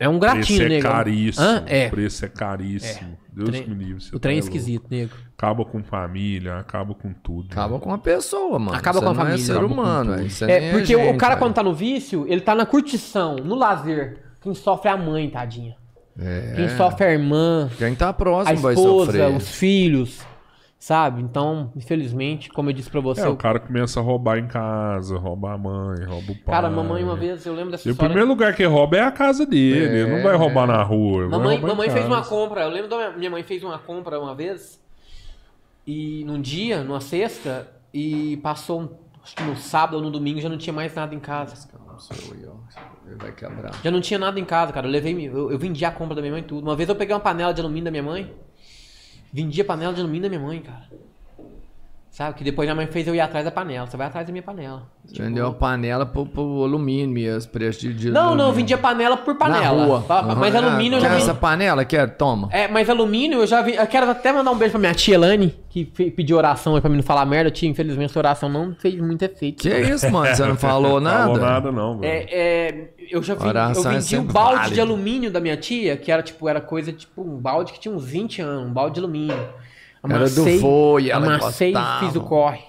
É 0.00 0.08
um 0.08 0.16
O 0.16 0.18
preço 0.18 0.34
gratinho, 0.34 0.62
é 0.62 0.68
nego. 0.70 0.82
caríssimo. 0.88 1.46
Hã? 1.46 1.62
É. 1.66 1.86
O 1.86 1.90
preço 1.90 2.24
é 2.24 2.28
caríssimo. 2.28 3.18
Deus 3.32 3.50
trem- 3.50 3.66
me 3.68 3.74
livre. 3.74 4.02
você 4.02 4.16
O 4.16 4.18
trem 4.18 4.38
é 4.38 4.40
tá 4.40 4.44
esquisito, 4.46 4.86
nego. 4.90 5.10
Acaba 5.36 5.64
com 5.64 5.82
família, 5.84 6.56
acaba 6.56 6.94
com 6.94 7.12
tudo. 7.12 7.48
Acaba 7.52 7.78
com 7.78 7.92
a 7.92 7.98
pessoa, 7.98 8.58
mano. 8.58 8.76
Acaba 8.76 8.98
Você 8.98 9.04
com 9.04 9.10
a 9.10 9.14
não 9.14 9.20
família. 9.20 9.42
É 9.42 9.44
ser 9.44 9.52
Acaba 9.52 9.66
humano, 9.66 10.16
nem 10.16 10.26
É, 10.48 10.72
porque 10.72 10.96
o 10.96 10.98
gente, 11.04 11.16
cara, 11.18 11.34
velho. 11.34 11.44
quando 11.46 11.54
tá 11.54 11.62
no 11.62 11.74
vício, 11.74 12.24
ele 12.26 12.40
tá 12.40 12.54
na 12.54 12.64
curtição, 12.64 13.36
no 13.36 13.54
lazer. 13.54 14.18
Quem 14.40 14.54
sofre 14.54 14.88
é 14.88 14.92
a 14.92 14.96
mãe, 14.96 15.28
tadinha. 15.28 15.76
É. 16.18 16.54
Quem 16.56 16.68
sofre 16.76 17.04
é 17.04 17.08
a 17.10 17.12
irmã, 17.12 17.70
Quem 17.78 17.94
tá 17.94 18.08
a 18.08 18.12
próximo 18.12 18.58
vai 18.58 18.72
esposa, 18.74 19.12
sofrer. 19.12 19.36
os 19.36 19.48
filhos. 19.54 20.20
Sabe? 20.82 21.20
Então, 21.20 21.70
infelizmente, 21.76 22.48
como 22.48 22.70
eu 22.70 22.72
disse 22.72 22.88
pra 22.90 23.02
você. 23.02 23.20
É, 23.20 23.28
o 23.28 23.36
cara 23.36 23.60
começa 23.60 24.00
a 24.00 24.02
roubar 24.02 24.38
em 24.38 24.46
casa, 24.48 25.18
rouba 25.18 25.52
a 25.52 25.58
mãe, 25.58 26.04
rouba 26.06 26.32
o 26.32 26.34
pai. 26.36 26.54
Cara, 26.54 26.70
mamãe, 26.70 27.04
uma 27.04 27.14
vez, 27.14 27.44
eu 27.44 27.52
lembro 27.54 27.70
dessa 27.72 27.86
E 27.86 27.90
o 27.90 27.92
história. 27.92 28.08
primeiro 28.08 28.26
lugar 28.30 28.56
que 28.56 28.64
rouba 28.64 28.96
é 28.96 29.02
a 29.02 29.12
casa 29.12 29.44
dele. 29.44 29.78
Ele 29.98 30.10
não 30.16 30.22
vai 30.22 30.34
roubar 30.34 30.66
na 30.66 30.82
rua. 30.82 31.28
Mamãe, 31.28 31.60
mamãe 31.60 31.90
fez 31.90 32.06
uma 32.06 32.24
compra. 32.24 32.62
Eu 32.62 32.70
lembro 32.70 32.88
da 32.88 32.96
minha, 32.96 33.10
minha 33.12 33.30
mãe 33.30 33.42
fez 33.42 33.62
uma 33.62 33.78
compra 33.78 34.18
uma 34.18 34.34
vez. 34.34 34.80
E 35.86 36.24
num 36.24 36.40
dia, 36.40 36.82
numa 36.82 37.00
sexta, 37.00 37.68
e 37.92 38.38
passou, 38.38 38.80
um- 38.80 38.88
acho 39.22 39.36
que 39.36 39.42
no 39.42 39.56
sábado 39.56 39.96
ou 39.98 40.02
no 40.02 40.10
domingo, 40.10 40.40
já 40.40 40.48
não 40.48 40.56
tinha 40.56 40.72
mais 40.72 40.94
nada 40.94 41.14
em 41.14 41.20
casa. 41.20 41.68
Ele 43.06 43.16
vai 43.16 43.32
quebrar. 43.32 43.72
Já 43.84 43.90
não 43.90 44.00
tinha 44.00 44.18
nada 44.18 44.40
em 44.40 44.44
casa, 44.46 44.72
cara. 44.72 44.86
Eu 44.86 44.90
levei, 44.90 45.28
eu, 45.28 45.50
eu 45.52 45.58
vendi 45.58 45.84
a 45.84 45.90
compra 45.90 46.14
da 46.14 46.22
minha 46.22 46.32
mãe 46.32 46.40
e 46.40 46.44
tudo. 46.44 46.62
Uma 46.66 46.74
vez 46.74 46.88
eu 46.88 46.94
peguei 46.96 47.14
uma 47.14 47.20
panela 47.20 47.52
de 47.52 47.60
alumínio 47.60 47.84
da 47.84 47.90
minha 47.90 48.02
mãe. 48.02 48.32
Vendi 49.32 49.60
a 49.60 49.64
panela 49.64 49.92
de 49.94 50.00
alumínio 50.00 50.22
da 50.22 50.28
minha 50.28 50.40
mãe, 50.40 50.62
cara. 50.62 50.88
Sabe? 52.10 52.36
Que 52.36 52.42
depois 52.42 52.66
minha 52.66 52.74
mãe 52.74 52.88
fez 52.88 53.06
eu 53.06 53.14
ir 53.14 53.20
atrás 53.20 53.44
da 53.44 53.52
panela. 53.52 53.86
Você 53.86 53.96
vai 53.96 54.08
atrás 54.08 54.26
da 54.26 54.32
minha 54.32 54.42
panela. 54.42 54.82
Vendeu 55.16 55.46
a 55.46 55.52
panela 55.54 56.04
pro, 56.04 56.26
pro 56.26 56.64
alumínio 56.64 57.08
mesmo, 57.08 57.52
preço 57.52 57.80
de, 57.80 57.94
de 57.94 58.10
Não, 58.10 58.12
não, 58.12 58.28
eu 58.30 58.30
alumínio. 58.32 58.52
vendia 58.54 58.76
panela 58.78 59.16
por 59.16 59.36
panela. 59.38 59.62
Na 59.76 59.84
rua. 59.84 60.04
Mas 60.36 60.52
Uhum. 60.54 60.60
alumínio 60.66 60.96
eu 60.98 61.00
Quer 61.02 61.08
já 61.08 61.16
essa 61.16 61.26
vendi. 61.28 61.38
panela? 61.40 61.84
Quer? 61.84 62.10
Toma. 62.16 62.48
É, 62.50 62.66
mas 62.66 62.90
alumínio 62.90 63.38
eu 63.38 63.46
já 63.46 63.62
vi. 63.62 63.76
Eu 63.76 63.86
quero 63.86 64.10
até 64.10 64.32
mandar 64.32 64.50
um 64.50 64.56
beijo 64.58 64.72
pra 64.72 64.80
minha 64.80 64.92
tia 64.92 65.14
Elane, 65.14 65.54
que 65.68 65.84
pediu 65.84 66.36
oração 66.36 66.74
aí 66.74 66.80
pra 66.80 66.90
mim 66.90 66.96
não 66.96 67.02
falar 67.04 67.24
merda. 67.24 67.48
Tia, 67.48 67.68
infelizmente, 67.68 68.10
essa 68.10 68.18
oração 68.18 68.48
não 68.48 68.74
fez 68.74 68.96
muito 69.00 69.22
efeito. 69.22 69.62
Que 69.62 69.68
isso, 69.80 70.10
mano? 70.10 70.34
Você 70.34 70.44
não 70.44 70.56
falou 70.56 70.98
nada? 71.00 71.22
Falou 71.26 71.38
nada, 71.38 71.72
não, 71.72 71.98
velho. 72.00 72.12
É, 72.12 72.26
é, 72.32 72.88
eu 73.08 73.22
já 73.22 73.34
vi, 73.36 73.44
eu 73.44 73.50
é 73.50 73.66
vendi 73.72 73.96
um 73.98 74.00
sempre 74.00 74.32
balde 74.32 74.56
válida. 74.56 74.74
de 74.74 74.80
alumínio 74.80 75.30
da 75.30 75.40
minha 75.40 75.56
tia, 75.56 75.96
que 75.96 76.10
era 76.10 76.22
tipo, 76.24 76.48
era 76.48 76.60
coisa 76.60 76.92
tipo 76.92 77.22
um 77.22 77.38
balde 77.38 77.72
que 77.72 77.78
tinha 77.78 77.94
uns 77.94 78.04
20 78.04 78.42
anos, 78.42 78.68
um 78.68 78.72
balde 78.72 78.94
de 78.94 79.00
alumínio. 79.00 79.48
Era 80.02 80.30
do 80.30 81.00
e 81.00 81.10
ela 81.10 81.34
amassei 81.34 81.72
gostava. 81.72 82.04
e 82.04 82.06
fiz 82.06 82.16
o 82.16 82.20
corre. 82.22 82.64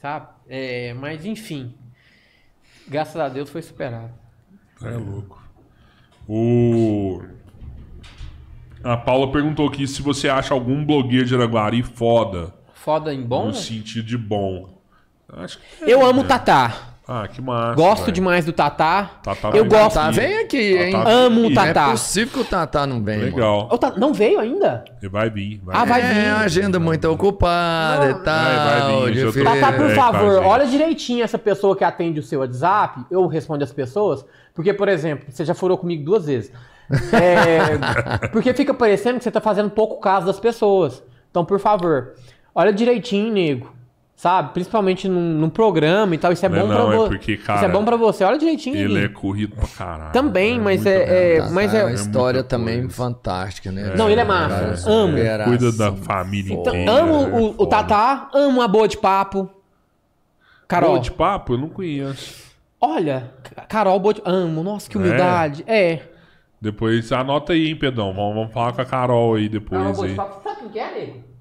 Sabe? 0.00 0.26
É, 0.48 0.92
mas 0.94 1.24
enfim. 1.24 1.74
Graças 2.88 3.16
a 3.16 3.28
Deus 3.28 3.48
foi 3.48 3.62
superado. 3.62 4.10
É 4.82 4.90
louco. 4.90 5.40
O... 6.28 7.22
A 8.82 8.96
Paula 8.96 9.30
perguntou 9.30 9.68
aqui 9.68 9.86
se 9.86 10.02
você 10.02 10.28
acha 10.28 10.52
algum 10.52 10.84
blogueiro 10.84 11.24
de 11.24 11.34
Araguari 11.34 11.82
foda. 11.82 12.52
Foda 12.74 13.14
em 13.14 13.22
bom. 13.22 13.46
No 13.46 13.54
sentido 13.54 14.04
de 14.04 14.18
bom. 14.18 14.82
Acho 15.28 15.58
que 15.58 15.88
Eu 15.88 16.04
amo 16.04 16.22
o 16.22 16.24
Tatá. 16.24 16.91
Ah, 17.06 17.26
que 17.26 17.42
massa. 17.42 17.74
Gosto 17.74 18.02
velho. 18.02 18.12
demais 18.12 18.44
do 18.44 18.52
Tatá. 18.52 19.10
Tatá 19.24 19.50
eu 19.54 19.64
gosto. 19.64 19.94
Tá, 19.94 20.06
aqui. 20.06 20.20
vem 20.20 20.38
aqui, 20.38 20.76
hein? 20.78 20.92
Tatá 20.92 21.10
Amo 21.10 21.46
o 21.48 21.52
Tatá. 21.54 21.74
Tá. 21.74 21.88
É 21.88 21.90
possível 21.90 22.32
que 22.32 22.40
o 22.40 22.44
Tatá 22.44 22.86
não 22.86 23.02
vem. 23.02 23.18
mano. 23.18 23.30
Legal. 23.34 23.68
O 23.72 23.76
Tatá- 23.78 23.98
Não 23.98 24.14
veio 24.14 24.38
ainda? 24.38 24.84
Ele 25.02 25.10
vai 25.10 25.28
vir. 25.28 25.60
Vai 25.64 25.76
Ah, 25.76 25.84
vir. 25.84 25.88
vai 25.90 26.00
É, 26.00 26.14
vir. 26.14 26.28
a 26.28 26.38
agenda 26.40 26.78
muito 26.78 27.04
ocupada 27.10 28.10
e 28.10 28.14
tal. 28.14 28.44
Vai, 28.44 29.12
vai 29.12 29.30
vir, 29.32 29.44
Tatá, 29.44 29.72
por 29.72 29.90
É, 29.90 29.94
favor, 29.96 30.34
gente. 30.36 30.44
olha 30.46 30.66
direitinho 30.66 31.24
essa 31.24 31.38
pessoa 31.38 31.74
que 31.76 31.82
atende 31.82 32.20
o 32.20 32.22
seu 32.22 32.38
WhatsApp. 32.40 33.04
Eu 33.10 33.26
respondo 33.26 33.64
as 33.64 33.72
pessoas. 33.72 34.24
Porque, 34.54 34.72
por 34.72 34.88
exemplo, 34.88 35.26
você 35.28 35.44
já 35.44 35.54
furou 35.54 35.76
comigo 35.76 36.04
duas 36.04 36.26
vezes. 36.26 36.52
É, 37.12 38.28
porque 38.30 38.52
fica 38.54 38.72
parecendo 38.72 39.18
que 39.18 39.24
você 39.24 39.30
tá 39.30 39.40
fazendo 39.40 39.70
pouco 39.70 39.98
caso 40.00 40.26
das 40.26 40.38
pessoas. 40.38 41.02
Então, 41.30 41.44
por 41.44 41.58
favor, 41.58 42.12
olha 42.54 42.72
direitinho, 42.72 43.32
nego. 43.32 43.72
Sabe? 44.22 44.52
Principalmente 44.52 45.08
num, 45.08 45.20
num 45.36 45.50
programa 45.50 46.14
e 46.14 46.18
tal. 46.18 46.30
Isso 46.30 46.46
é 46.46 46.48
Não 46.48 46.58
é 46.58 46.62
bom 46.62 46.92
é 46.92 46.96
você. 46.96 47.08
porque, 47.08 47.32
Isso 47.32 47.50
é 47.50 47.68
bom 47.68 47.84
pra 47.84 47.96
você. 47.96 48.22
Olha 48.22 48.38
direitinho. 48.38 48.76
Ele 48.76 48.98
é 48.98 49.00
nego. 49.02 49.14
corrido 49.14 49.56
pra 49.56 49.66
caralho. 49.66 50.12
Também, 50.12 50.60
mas 50.60 50.76
muito 50.84 50.86
é- 50.96 51.38
é- 51.38 51.40
bom. 51.42 51.50
mas 51.50 51.74
é- 51.74 51.82
uma 51.82 51.92
história 51.92 52.44
também 52.44 52.82
coisa. 52.82 52.94
fantástica, 52.94 53.72
né? 53.72 53.94
Não, 53.96 54.08
ele 54.08 54.20
é 54.20 54.24
massa. 54.24 54.88
Amo. 54.88 55.16
Cuida 55.46 55.72
da 55.72 55.90
família 55.92 56.54
Então, 56.54 56.72
inteira. 56.72 56.92
amo 57.02 57.14
é 57.14 57.26
o, 57.40 57.46
o 57.50 57.54
foda. 57.54 57.70
Tatá, 57.70 58.30
amo 58.32 58.62
a 58.62 58.68
boa 58.68 58.86
de 58.86 58.96
papo. 58.96 59.50
Carol. 60.68 60.90
Boa 60.90 61.00
de 61.00 61.10
papo, 61.10 61.54
eu 61.54 61.58
não 61.58 61.68
conheço. 61.68 62.44
Olha, 62.80 63.28
Carol 63.68 63.98
boa 63.98 64.14
de... 64.14 64.22
Amo, 64.24 64.62
nossa, 64.62 64.88
que 64.88 64.96
humildade. 64.96 65.64
É. 65.66 65.98
Depois 66.60 67.10
anota 67.10 67.54
aí, 67.54 67.66
hein, 67.70 67.74
Pedão. 67.76 68.14
Vamos, 68.14 68.36
vamos 68.36 68.52
falar 68.52 68.72
com 68.72 68.82
a 68.82 68.84
Carol 68.84 69.34
aí 69.34 69.48
Carol 69.48 69.60
depois. 69.60 69.96
boa 69.96 70.06
de 70.06 70.12
Aí. 70.12 70.16
papo. 70.16 70.40
Sabe 70.44 70.60
quem 70.60 70.68
que 70.68 70.78
é, 70.78 70.94
nego? 70.94 71.31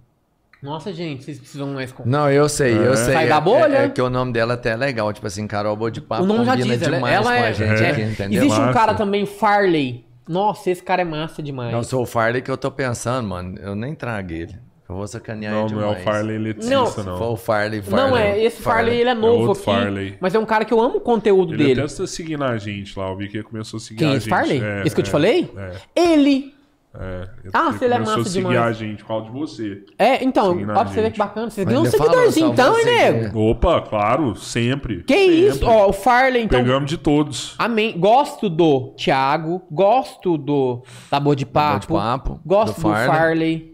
Nossa, 0.61 0.93
gente, 0.93 1.23
vocês 1.23 1.39
precisam 1.39 1.67
mais... 1.73 1.91
com- 1.91 2.03
Não, 2.05 2.29
eu 2.29 2.47
sei, 2.47 2.77
eu 2.77 2.93
É. 2.93 2.95
sei. 2.95 3.13
Sai 3.13 3.25
É- 3.25 3.29
da 3.29 3.41
bolha? 3.41 3.77
É, 3.77 3.85
é 3.85 3.89
que 3.89 4.01
o 4.01 4.09
nome 4.09 4.31
dela 4.31 4.53
até 4.53 4.71
é 4.71 4.75
legal. 4.75 5.11
Tipo 5.11 5.25
assim, 5.27 5.47
Carol 5.47 5.75
Bodipapo 5.75 6.23
O 6.23 6.25
nome 6.25 6.45
já 6.45 6.55
diz, 6.55 6.81
ela, 6.83 6.95
demais 6.95 7.15
ela 7.15 7.23
com 7.25 7.31
é... 7.31 7.47
a 7.47 7.51
gente 7.51 7.83
é. 7.83 7.89
aqui, 7.89 8.01
entendeu? 8.01 8.43
Existe 8.43 8.59
um 8.61 8.71
cara 8.71 8.93
também, 8.93 9.25
Farley. 9.25 10.05
Nossa, 10.29 10.69
esse 10.69 10.83
cara 10.83 11.01
é 11.01 11.05
massa 11.05 11.41
demais. 11.41 11.71
Não, 11.71 11.83
sou 11.83 12.03
o 12.03 12.05
Farley 12.05 12.41
que 12.43 12.51
eu 12.51 12.57
tô 12.57 12.69
pensando, 12.69 13.27
mano. 13.27 13.57
Eu 13.59 13.75
nem 13.75 13.95
trago 13.95 14.31
ele. 14.31 14.55
Eu 14.87 14.95
vou 14.97 15.07
sacanear 15.07 15.53
Não, 15.53 15.65
ele 15.65 15.75
não 15.75 15.81
é 15.81 15.85
o 15.85 15.87
demais. 15.89 16.03
Farley 16.03 16.37
Letícia, 16.37 16.69
Não. 16.77 16.85
Se 16.85 16.93
for 16.95 17.05
não. 17.05 17.31
o 17.31 17.37
Farley, 17.37 17.81
Farley. 17.81 18.09
Não, 18.11 18.17
é, 18.17 18.43
esse 18.43 18.61
Farley, 18.61 18.99
ele 18.99 19.09
é 19.09 19.13
novo 19.13 19.47
outro 19.47 19.51
aqui. 19.53 19.63
Farley. 19.81 20.17
Mas 20.19 20.35
é 20.35 20.39
um 20.39 20.45
cara 20.45 20.63
que 20.65 20.73
eu 20.73 20.79
amo 20.81 20.97
o 20.97 21.01
conteúdo 21.01 21.53
Ele 21.53 21.63
dele. 21.63 21.79
até 21.81 21.85
está 21.91 22.05
seguindo 22.05 22.43
a 22.43 22.57
gente 22.57 22.97
lá. 22.99 23.09
Eu 23.09 23.17
vi 23.17 23.29
que 23.29 23.37
ele 23.37 23.43
começou 23.45 23.77
a 23.77 23.79
seguir 23.79 23.99
Quem? 23.99 24.09
a 24.09 24.15
Esse 24.17 24.25
gente. 24.25 24.29
Farley? 24.29 24.61
É, 24.61 24.83
esse 24.85 24.93
que 24.93 24.99
eu 25.01 25.05
te 25.05 25.07
é, 25.07 25.11
falei? 25.11 25.49
é. 25.57 25.71
Ele 25.95 26.53
É, 26.93 27.25
Ah, 27.53 27.71
se 27.71 27.85
ele 27.85 27.93
é 27.93 27.99
massa 27.99 28.29
demais. 28.29 28.57
a 28.57 28.71
gente 28.73 29.05
causa 29.05 29.25
de 29.27 29.31
você. 29.31 29.85
É, 29.97 30.21
então, 30.23 30.51
ó, 30.61 30.65
pra 30.65 30.83
você 30.85 31.01
ver 31.01 31.11
que 31.11 31.17
bacana. 31.17 31.49
Vocês 31.49 31.65
Mas 31.65 31.73
ganham 31.73 31.87
um 31.87 31.89
seguidorzinho 31.89 32.51
então, 32.51 32.77
hein, 32.77 32.83
você, 32.83 33.11
nego? 33.11 33.39
Opa, 33.49 33.81
claro, 33.81 34.35
sempre. 34.35 35.03
Que 35.03 35.13
Sempre. 35.13 35.47
isso? 35.47 35.65
Ó, 35.65 35.87
o 35.89 35.93
Farley, 35.93 36.43
então. 36.43 36.59
Pegamos 36.59 36.89
de 36.89 36.97
todos. 36.97 37.55
Amém. 37.57 37.97
Gosto 37.97 38.49
do 38.49 38.93
Thiago, 38.97 39.61
gosto 39.71 40.37
do 40.37 40.83
da 41.09 41.17
Boa 41.17 41.33
de 41.35 41.45
Papo, 41.45 41.79
de 41.79 41.87
Papo, 41.87 42.39
gosto 42.45 42.73
do 42.73 42.81
do 42.81 42.81
Farley. 42.81 43.07
Farley. 43.07 43.71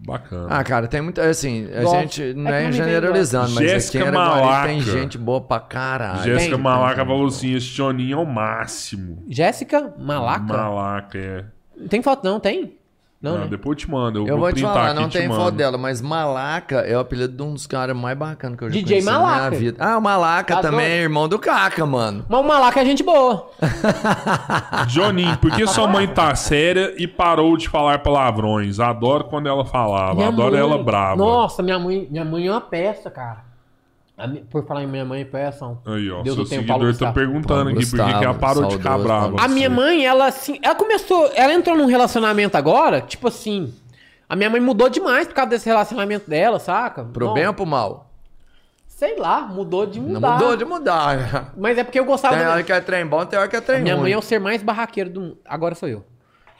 Bacana. 0.00 0.46
Ah, 0.50 0.62
cara, 0.62 0.86
tem 0.86 1.00
muita. 1.00 1.22
Assim, 1.28 1.66
a 1.74 1.82
Gosto. 1.82 1.96
gente 2.00 2.34
não 2.34 2.48
É 2.48 2.52
que 2.52 2.56
é, 2.58 2.60
não 2.62 2.66
me 2.68 2.72
generalizando, 2.72 3.50
mas 3.54 3.68
Jéssica 3.68 4.04
aqui 4.04 4.12
Malaca. 4.12 4.68
tem 4.68 4.80
gente 4.80 5.18
boa 5.18 5.40
pra 5.40 5.58
caralho. 5.58 6.22
Jéssica 6.22 6.56
Malaca 6.56 7.04
falou 7.04 7.26
assim: 7.26 7.54
esse 7.54 7.66
Joninho 7.66 8.18
é 8.18 8.22
o 8.22 8.26
máximo. 8.26 9.24
Jéssica 9.28 9.92
Malaca? 9.98 10.42
Malaca, 10.44 11.18
é. 11.18 11.44
Tem 11.88 12.02
foto 12.02 12.24
não, 12.24 12.38
tem? 12.40 12.74
Não, 13.20 13.34
Ah, 13.34 13.38
né? 13.38 13.46
depois 13.50 13.70
eu 13.76 13.84
te 13.86 13.90
mando. 13.90 14.20
Eu, 14.20 14.26
Eu 14.28 14.38
vou 14.38 14.48
te 14.48 14.52
printar 14.54 14.72
falar, 14.74 14.86
aqui 14.92 15.00
não 15.00 15.08
te 15.08 15.18
tem 15.18 15.26
mando. 15.26 15.40
foto 15.40 15.54
dela, 15.56 15.76
mas 15.76 16.00
Malaca 16.00 16.76
é 16.82 16.96
o 16.96 17.00
apelido 17.00 17.32
de 17.36 17.42
um 17.42 17.52
dos 17.52 17.66
caras 17.66 17.96
mais 17.96 18.16
bacanas 18.16 18.56
que 18.56 18.62
eu 18.64 18.68
já 18.68 18.74
DJ 18.74 18.84
conheci 19.02 19.06
na 19.06 19.18
Malaca. 19.18 19.48
minha 19.50 19.60
vida. 19.60 19.84
Ah, 19.84 19.98
o 19.98 20.00
Malaca 20.00 20.54
Tá 20.54 20.62
também 20.62 20.86
é 20.86 21.02
irmão 21.02 21.28
do 21.28 21.36
Caca, 21.36 21.84
mano. 21.84 22.24
Mas 22.28 22.40
o 22.40 22.44
Malaca 22.44 22.80
é 22.80 22.84
gente 22.84 23.02
boa. 23.02 23.50
Joninho, 24.88 25.36
por 25.38 25.50
que 25.50 25.66
sua 25.66 25.86
mãe 25.88 26.06
tá 26.06 26.32
séria 26.34 26.94
e 26.96 27.06
parou 27.06 27.56
de 27.56 27.68
falar 27.68 27.98
palavrões? 28.04 28.78
Adoro 28.80 29.24
quando 29.24 29.48
ela 29.48 29.64
falava, 29.64 30.14
Minha 30.14 30.28
adoro 30.28 30.52
mãe- 30.52 30.60
ela 30.60 30.82
brava. 30.82 31.16
Nossa, 31.16 31.62
minha 31.62 31.78
mãe, 31.78 32.06
minha 32.10 32.24
mãe 32.24 32.46
é 32.46 32.50
uma 32.52 32.60
peça, 32.60 33.10
cara. 33.10 33.47
A 34.18 34.26
Por 34.50 34.66
falar 34.66 34.82
em 34.82 34.86
minha 34.88 35.04
mãe 35.04 35.20
é 35.20 35.24
peça. 35.24 35.64
ó. 35.64 35.76
Aí, 35.92 36.10
ó, 36.10 36.22
Deus 36.22 36.34
seu 36.34 36.44
do 36.44 36.50
tempo, 36.50 36.66
seguidor 36.66 36.96
tá 36.96 37.12
perguntando 37.12 37.70
aqui 37.70 37.86
por 37.86 37.96
que 38.04 38.24
ela 38.24 38.34
parou 38.34 38.64
de 38.66 38.76
ficar 38.76 38.98
brava. 38.98 39.36
A 39.40 39.46
minha 39.46 39.70
mãe, 39.70 40.04
ela 40.04 40.26
assim, 40.26 40.58
ela 40.62 40.74
começou, 40.74 41.30
ela 41.34 41.52
entrou 41.52 41.76
num 41.76 41.86
relacionamento 41.86 42.56
agora, 42.56 43.00
tipo 43.00 43.28
assim, 43.28 43.72
a 44.28 44.34
minha 44.34 44.50
mãe 44.50 44.60
mudou 44.60 44.88
demais 44.88 45.28
por 45.28 45.34
causa 45.34 45.50
desse 45.50 45.66
relacionamento 45.68 46.28
dela, 46.28 46.58
saca? 46.58 47.04
Pro 47.04 47.26
Não, 47.26 47.34
bem 47.34 47.46
ou 47.46 47.54
pro 47.54 47.64
mal? 47.64 48.10
Sei 48.88 49.16
lá, 49.16 49.42
mudou 49.42 49.86
de 49.86 50.00
Não 50.00 50.14
mudar. 50.14 50.32
mudou 50.32 50.56
de 50.56 50.64
mudar. 50.64 51.52
Mas 51.56 51.78
é 51.78 51.84
porque 51.84 52.00
eu 52.00 52.04
gostava 52.04 52.34
Tem 52.36 52.44
do- 52.44 52.50
hora 52.50 52.62
que 52.64 52.72
é 52.72 52.80
trem 52.80 53.06
bom, 53.06 53.24
tem 53.24 53.38
hora 53.38 53.46
que 53.48 53.54
é 53.54 53.60
trem 53.60 53.80
Minha 53.82 53.94
ruim. 53.94 54.02
mãe 54.02 54.12
é 54.14 54.18
o 54.18 54.22
ser 54.22 54.40
mais 54.40 54.60
barraqueiro 54.60 55.08
do 55.10 55.20
mundo. 55.20 55.38
Agora 55.44 55.76
sou 55.76 55.88
eu. 55.88 56.04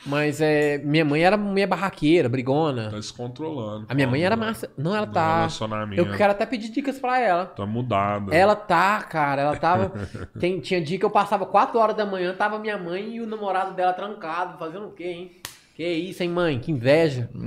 Mas 0.06 0.40
é, 0.40 0.78
minha 0.78 1.04
mãe 1.04 1.22
era 1.22 1.36
mulher 1.36 1.66
barraqueira, 1.66 2.28
brigona. 2.28 2.90
Tá 2.90 3.02
se 3.02 3.12
controlando. 3.12 3.86
A 3.88 3.94
minha 3.94 4.06
mãe 4.06 4.22
era 4.22 4.36
massa. 4.36 4.70
Não, 4.76 4.94
ela 4.94 5.06
tá. 5.06 5.48
Eu 5.96 6.12
quero 6.16 6.32
até 6.32 6.46
pedir 6.46 6.70
dicas 6.70 6.98
pra 6.98 7.18
ela. 7.18 7.46
Tá 7.46 7.66
mudada. 7.66 8.34
Ela 8.34 8.54
tá, 8.54 9.02
cara, 9.02 9.42
ela 9.42 9.56
tava. 9.56 9.92
Tem, 10.38 10.60
tinha 10.60 10.80
dia 10.80 10.98
que 10.98 11.04
eu 11.04 11.10
passava 11.10 11.44
4 11.44 11.78
horas 11.78 11.96
da 11.96 12.06
manhã, 12.06 12.32
tava 12.34 12.58
minha 12.58 12.78
mãe 12.78 13.16
e 13.16 13.20
o 13.20 13.26
namorado 13.26 13.74
dela 13.74 13.92
trancado, 13.92 14.58
fazendo 14.58 14.86
o 14.86 14.92
quê, 14.92 15.04
hein? 15.04 15.32
Que 15.74 15.86
isso, 15.86 16.22
hein, 16.22 16.30
mãe? 16.30 16.58
Que 16.58 16.72
inveja. 16.72 17.28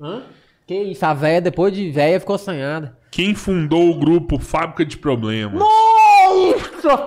Hã? 0.00 0.22
Que 0.66 0.74
isso, 0.74 1.06
a 1.06 1.14
véia, 1.14 1.40
depois 1.40 1.72
de 1.72 1.90
véia, 1.90 2.18
ficou 2.18 2.34
assanhada. 2.34 2.96
Quem 3.10 3.34
fundou 3.34 3.90
o 3.90 3.98
grupo 3.98 4.38
Fábrica 4.38 4.84
de 4.84 4.96
Problemas? 4.96 5.58
Nossa, 5.58 6.05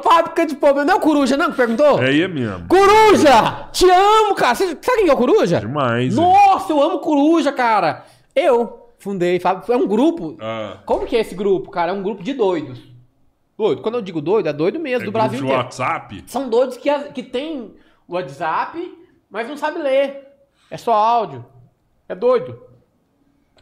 fábrica 0.03 0.45
de 0.45 0.55
problema. 0.55 0.85
Não 0.85 0.93
é 0.93 0.97
o 0.97 1.01
Coruja, 1.01 1.37
não, 1.37 1.51
que 1.51 1.57
perguntou? 1.57 2.01
É 2.01 2.07
aí 2.07 2.27
mesmo. 2.27 2.67
Coruja! 2.67 3.69
Te 3.71 3.89
amo, 3.89 4.35
cara. 4.35 4.55
Você 4.55 4.67
sabe 4.81 5.01
quem 5.01 5.09
é 5.09 5.13
o 5.13 5.17
Coruja? 5.17 5.59
Demais. 5.59 6.15
Nossa, 6.15 6.71
eu 6.71 6.81
amo 6.81 6.99
Coruja, 6.99 7.51
cara. 7.51 8.05
Eu 8.35 8.89
fundei, 8.97 9.39
é 9.69 9.75
um 9.75 9.87
grupo. 9.87 10.37
Ah, 10.39 10.77
Como 10.85 11.05
que 11.05 11.15
é 11.15 11.21
esse 11.21 11.35
grupo, 11.35 11.71
cara? 11.71 11.91
É 11.91 11.95
um 11.95 12.03
grupo 12.03 12.23
de 12.23 12.33
doidos. 12.33 12.79
Doido. 13.57 13.81
Quando 13.81 13.95
eu 13.95 14.01
digo 14.01 14.21
doido, 14.21 14.47
é 14.47 14.53
doido 14.53 14.79
mesmo, 14.79 15.03
é 15.03 15.05
do 15.05 15.11
Brasil 15.11 15.39
inteiro. 15.39 15.57
WhatsApp? 15.57 16.23
São 16.27 16.49
doidos 16.49 16.77
que, 16.77 16.89
que 17.13 17.23
tem 17.23 17.75
WhatsApp, 18.07 18.97
mas 19.29 19.47
não 19.47 19.57
sabe 19.57 19.79
ler. 19.79 20.27
É 20.71 20.77
só 20.77 20.93
áudio. 20.93 21.45
É 22.07 22.15
doido. 22.15 22.68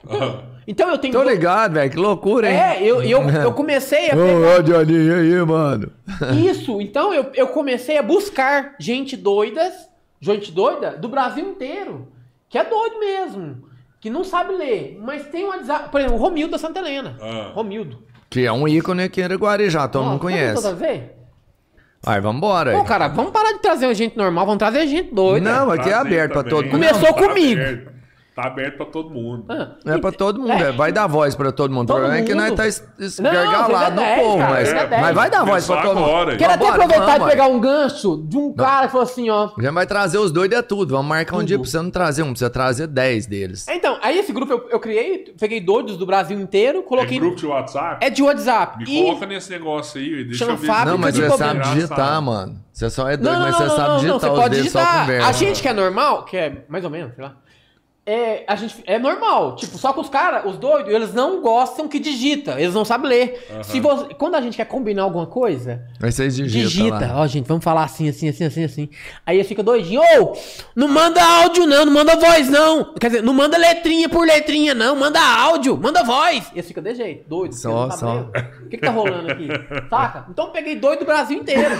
Então 0.67 0.89
eu 0.89 0.97
tenho. 0.97 1.13
Tô 1.13 1.23
ligado, 1.23 1.75
velho. 1.75 1.89
Que 1.89 1.97
loucura, 1.97 2.51
hein? 2.51 2.57
É, 2.57 2.84
eu, 2.84 3.01
eu, 3.01 3.21
eu 3.41 3.53
comecei 3.53 4.11
a 4.11 4.15
Ô, 4.15 4.17
pegar 4.61 4.79
ô, 4.79 4.84
e 4.84 5.13
aí, 5.13 5.45
mano? 5.45 5.89
isso. 6.45 6.81
Então 6.81 7.13
eu, 7.13 7.31
eu 7.34 7.47
comecei 7.47 7.97
a 7.97 8.03
buscar 8.03 8.75
gente 8.77 9.15
doidas, 9.15 9.73
gente 10.19 10.51
doida, 10.51 10.91
do 10.91 11.07
Brasil 11.07 11.47
inteiro. 11.49 12.09
Que 12.49 12.57
é 12.57 12.65
doido 12.65 12.99
mesmo. 12.99 13.63
Que 14.01 14.09
não 14.09 14.25
sabe 14.25 14.53
ler. 14.55 14.99
Mas 15.01 15.27
tem 15.27 15.45
um 15.45 15.49
WhatsApp. 15.49 15.89
Por 15.89 16.01
exemplo, 16.01 16.17
o 16.17 16.21
Romildo 16.21 16.51
da 16.51 16.57
Santa 16.57 16.79
Helena. 16.79 17.15
Ah. 17.21 17.51
Romildo. 17.53 18.03
Que 18.29 18.45
é 18.45 18.51
um 18.51 18.67
ícone 18.67 19.03
aqui 19.03 19.21
em 19.21 19.23
Araguari 19.23 19.69
já, 19.69 19.88
todo 19.88 20.05
mundo 20.05 20.19
conhece. 20.19 20.61
toda 20.61 20.75
vez? 20.75 21.03
Aí, 22.05 22.19
vambora. 22.19 22.71
aí. 22.71 22.77
Pô, 22.77 22.84
cara, 22.84 23.07
vamos 23.07 23.31
parar 23.31 23.53
de 23.53 23.59
trazer 23.59 23.93
gente 23.95 24.17
normal, 24.17 24.45
vamos 24.45 24.59
trazer 24.59 24.85
gente 24.85 25.13
doida. 25.13 25.49
Não, 25.49 25.71
aqui 25.71 25.89
é 25.89 25.93
aberto 25.93 26.34
pra 26.34 26.43
todo 26.43 26.65
mundo. 26.65 26.71
Começou 26.71 27.13
Tá 27.13 27.13
comigo. 27.13 27.61
aberto. 27.61 27.97
Tá 28.38 28.45
aberto 28.49 28.77
pra 28.77 28.85
todo 28.85 29.09
mundo. 29.09 29.45
Ah, 29.49 29.72
É 29.84 29.97
pra 29.97 30.11
todo 30.11 30.39
mundo, 30.39 30.51
É. 30.64 30.69
é. 30.69 30.72
vai 30.72 30.91
dar 30.91 31.07
voz 31.07 31.34
pra 31.34 31.51
todo 31.51 31.72
mundo. 31.73 31.85
O 31.85 31.88
Todo 31.88 32.01
problema 32.01 32.19
é 32.19 32.23
que 32.23 32.35
nós 32.35 32.49
mundo. 32.49 32.57
tá 32.57 32.68
es- 32.68 32.84
Não, 33.19 33.31
esgargalado 33.31 33.95
no 33.95 34.01
é 34.03 34.15
povo, 34.19 34.38
10, 34.38 34.49
mas, 34.49 34.69
é 34.91 35.01
mas 35.01 35.15
vai 35.15 35.30
dar 35.31 35.43
voz 35.43 35.65
pra 35.65 35.81
todo 35.81 35.95
mundo. 35.95 36.05
agora, 36.05 36.38
Quero 36.38 36.53
até 36.53 36.65
Vambora, 36.65 36.84
aproveitar 36.84 37.14
vamos, 37.18 37.27
e 37.27 37.31
pegar 37.31 37.47
um 37.47 37.59
gancho 37.59 38.23
de 38.27 38.38
um 38.38 38.53
cara 38.53 38.85
que 38.85 38.91
falou 38.91 39.03
assim, 39.07 39.27
ó. 39.31 39.49
Já 39.59 39.72
vai 39.72 39.88
trazer 39.88 40.19
os 40.19 40.31
doidos 40.31 40.55
é 40.55 40.61
tudo. 40.61 40.91
Vamos 40.91 41.07
marcar 41.09 41.35
um 41.35 41.39
Tudo. 41.39 41.47
dia 41.47 41.57
pra 41.57 41.68
você 41.68 41.77
não 41.81 41.89
trazer 41.89 42.22
um, 42.22 42.27
precisa 42.30 42.49
trazer 42.51 42.85
10 42.85 43.26
deles. 43.26 43.68
Então, 43.69 43.97
aí 44.03 44.19
esse 44.19 44.31
grupo 44.31 44.53
eu, 44.53 44.68
eu 44.69 44.80
criei, 44.80 45.34
peguei 45.39 45.59
doidos 45.59 45.97
do 45.97 46.05
Brasil 46.05 46.39
inteiro, 46.39 46.77
É 46.77 46.81
coloquei. 46.84 47.18
grupo 47.18 47.38
de 47.38 47.47
WhatsApp? 47.47 48.05
É 48.05 48.11
de 48.11 48.22
WhatsApp. 48.22 48.77
Me 48.77 48.84
E- 48.99 49.03
coloca 49.03 49.26
nesse 49.26 49.49
negócio 49.49 49.99
aí. 49.99 50.23
Deixa 50.26 50.45
Chama 50.45 50.51
eu 50.51 50.57
ver. 50.57 50.68
Fábrica 50.68 50.91
Não, 50.91 50.97
mas 50.99 51.15
de 51.15 51.22
você 51.22 51.27
problema. 51.27 51.64
sabe 51.64 51.76
digitar, 51.76 52.22
mano. 52.22 52.59
Você 52.72 52.89
só 52.91 53.09
é 53.09 53.18
doido, 53.18 53.34
não, 53.34 53.41
mas 53.47 53.55
você 53.55 53.69
sabe 53.76 53.95
digitar. 53.95 54.19
você 54.19 54.30
os 54.30 54.35
pode 54.39 54.55
deles 54.55 54.72
só 54.72 54.80
digitar. 54.80 54.99
conversa. 55.01 55.27
A 55.27 55.31
gente 55.31 55.61
que 55.64 55.68
é 55.68 55.73
normal, 55.73 56.26
que 56.26 56.38
é 56.38 56.64
mais 56.69 56.84
ou 56.85 56.91
menos, 56.91 57.15
sei 57.15 57.23
lá. 57.23 57.34
É, 58.09 58.45
a 58.47 58.55
gente, 58.55 58.81
é 58.85 58.97
normal, 58.97 59.57
tipo, 59.57 59.77
só 59.77 59.91
que 59.91 59.99
os 59.99 60.07
caras, 60.07 60.45
os 60.45 60.57
doidos, 60.57 60.93
eles 60.93 61.13
não 61.13 61.41
gostam 61.41 61.89
que 61.89 61.99
digita, 61.99 62.53
eles 62.57 62.73
não 62.73 62.85
sabem 62.85 63.09
ler. 63.09 63.47
Se 63.63 63.81
você, 63.81 64.13
quando 64.13 64.35
a 64.35 64.41
gente 64.41 64.55
quer 64.55 64.63
combinar 64.63 65.03
alguma 65.03 65.25
coisa, 65.25 65.84
Mas 65.99 66.15
vocês 66.15 66.38
digitam 66.38 66.69
digita, 66.69 67.11
ó, 67.15 67.27
gente, 67.27 67.45
vamos 67.45 67.65
falar 67.65 67.84
assim, 67.84 68.07
assim, 68.07 68.29
assim, 68.29 68.45
assim, 68.45 68.63
assim. 68.63 68.89
Aí 69.25 69.35
ele 69.35 69.43
fica 69.43 69.61
doidinho, 69.61 69.99
ô, 69.99 70.38
não 70.73 70.88
manda 70.88 71.21
áudio 71.21 71.67
não, 71.67 71.84
não 71.84 71.91
manda 71.91 72.15
voz 72.15 72.49
não. 72.49 72.93
Quer 72.93 73.07
dizer, 73.07 73.23
não 73.23 73.34
manda 73.34 73.57
letrinha 73.57 74.07
por 74.07 74.25
letrinha 74.25 74.73
não, 74.73 74.95
manda 74.95 75.19
áudio, 75.19 75.77
manda 75.77 76.01
voz. 76.01 76.49
E 76.55 76.59
ele 76.59 76.63
fica 76.67 76.81
de 76.81 76.95
jeito, 76.95 77.27
doido. 77.27 77.55
Só, 77.55 77.91
só. 77.91 78.31
O 78.63 78.69
que 78.69 78.77
que 78.77 78.85
tá 78.85 78.91
rolando 78.91 79.29
aqui? 79.29 79.49
Saca? 79.89 80.27
Então 80.29 80.45
eu 80.45 80.51
peguei 80.51 80.77
doido 80.77 80.99
do 80.99 81.05
Brasil 81.05 81.38
inteiro. 81.38 81.75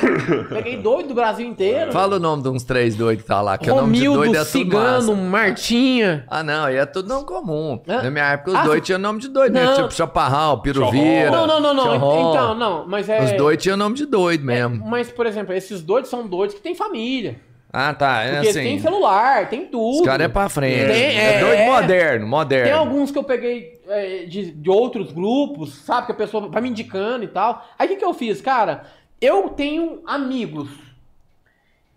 Peguei 0.50 0.76
doido 0.76 1.08
do 1.08 1.14
Brasil 1.14 1.48
inteiro. 1.48 1.94
Fala 1.94 2.18
o 2.18 2.20
nome 2.20 2.44
de 2.44 2.50
uns 2.50 2.64
três 2.64 2.96
doidos 2.96 3.24
que 3.24 3.30
tá 3.30 3.42
lá, 3.42 3.58
que 3.58 3.72
o 3.72 3.76
nome 3.76 3.98
de 3.98 4.08
Romildo, 4.08 4.26
doido 4.26 4.42
é 4.42 4.46
Cigano, 4.46 5.16
massa. 5.16 6.17
Martinha. 6.18 6.28
Ah, 6.30 6.44
não, 6.44 6.66
aí 6.66 6.76
é 6.76 6.86
tudo 6.86 7.08
não 7.10 7.24
comum. 7.24 7.82
Hã? 7.88 8.04
Na 8.04 8.12
minha 8.12 8.26
época, 8.34 8.52
os 8.52 8.58
Ah, 8.58 8.64
doidos 8.64 8.86
tinham 8.86 9.00
nome 9.00 9.20
de 9.20 9.28
doido, 9.30 9.54
né? 9.54 9.64
Não. 9.66 9.74
Tipo 9.76 9.94
Chaparral, 9.94 10.62
Piruvira. 10.62 11.32
Não, 11.32 11.48
não, 11.48 11.60
não, 11.60 11.74
não. 11.74 11.96
Então, 11.96 12.56
não, 12.56 12.88
mas 12.88 13.08
é. 13.10 13.24
Os 13.24 13.32
doidos 13.34 13.64
tinham 13.64 13.78
nome 13.78 13.96
de 13.96 14.06
doido 14.06 14.44
mesmo. 14.46 14.86
Mas, 14.86 15.10
por 15.10 15.26
exemplo, 15.26 15.54
esses 15.54 15.82
doidos 15.82 16.10
são 16.10 16.28
doidos 16.28 16.56
que 16.56 16.62
têm 16.62 16.76
família. 16.76 17.40
Ah, 17.72 17.94
tá. 17.94 18.24
É 18.24 18.36
Porque 18.36 18.48
assim. 18.50 18.64
tem 18.64 18.80
celular, 18.80 19.50
tem 19.50 19.66
tudo. 19.66 20.00
Os 20.00 20.06
caras 20.06 20.26
é 20.26 20.30
pra 20.30 20.48
frente. 20.50 20.86
Tem- 20.88 21.18
é, 21.18 21.36
é- 21.36 21.40
doido 21.40 21.54
é. 21.62 21.66
moderno, 21.66 22.28
moderno. 22.28 22.64
Tem 22.66 22.74
alguns 22.74 23.12
que 23.12 23.18
eu 23.18 23.24
peguei 23.24 23.82
é, 23.88 24.24
de, 24.26 24.52
de 24.52 24.70
outros 24.70 25.12
grupos, 25.12 25.76
sabe? 25.86 26.08
Que 26.08 26.12
a 26.14 26.16
pessoa 26.16 26.48
vai 26.48 26.62
me 26.62 26.70
indicando 26.70 27.24
e 27.26 27.28
tal. 27.28 27.64
Aí 27.78 27.86
o 27.88 27.90
que, 27.92 27.98
que 27.98 28.06
eu 28.06 28.14
fiz, 28.14 28.42
cara? 28.42 28.84
Eu 29.20 29.50
tenho 29.50 30.02
amigos. 30.08 30.70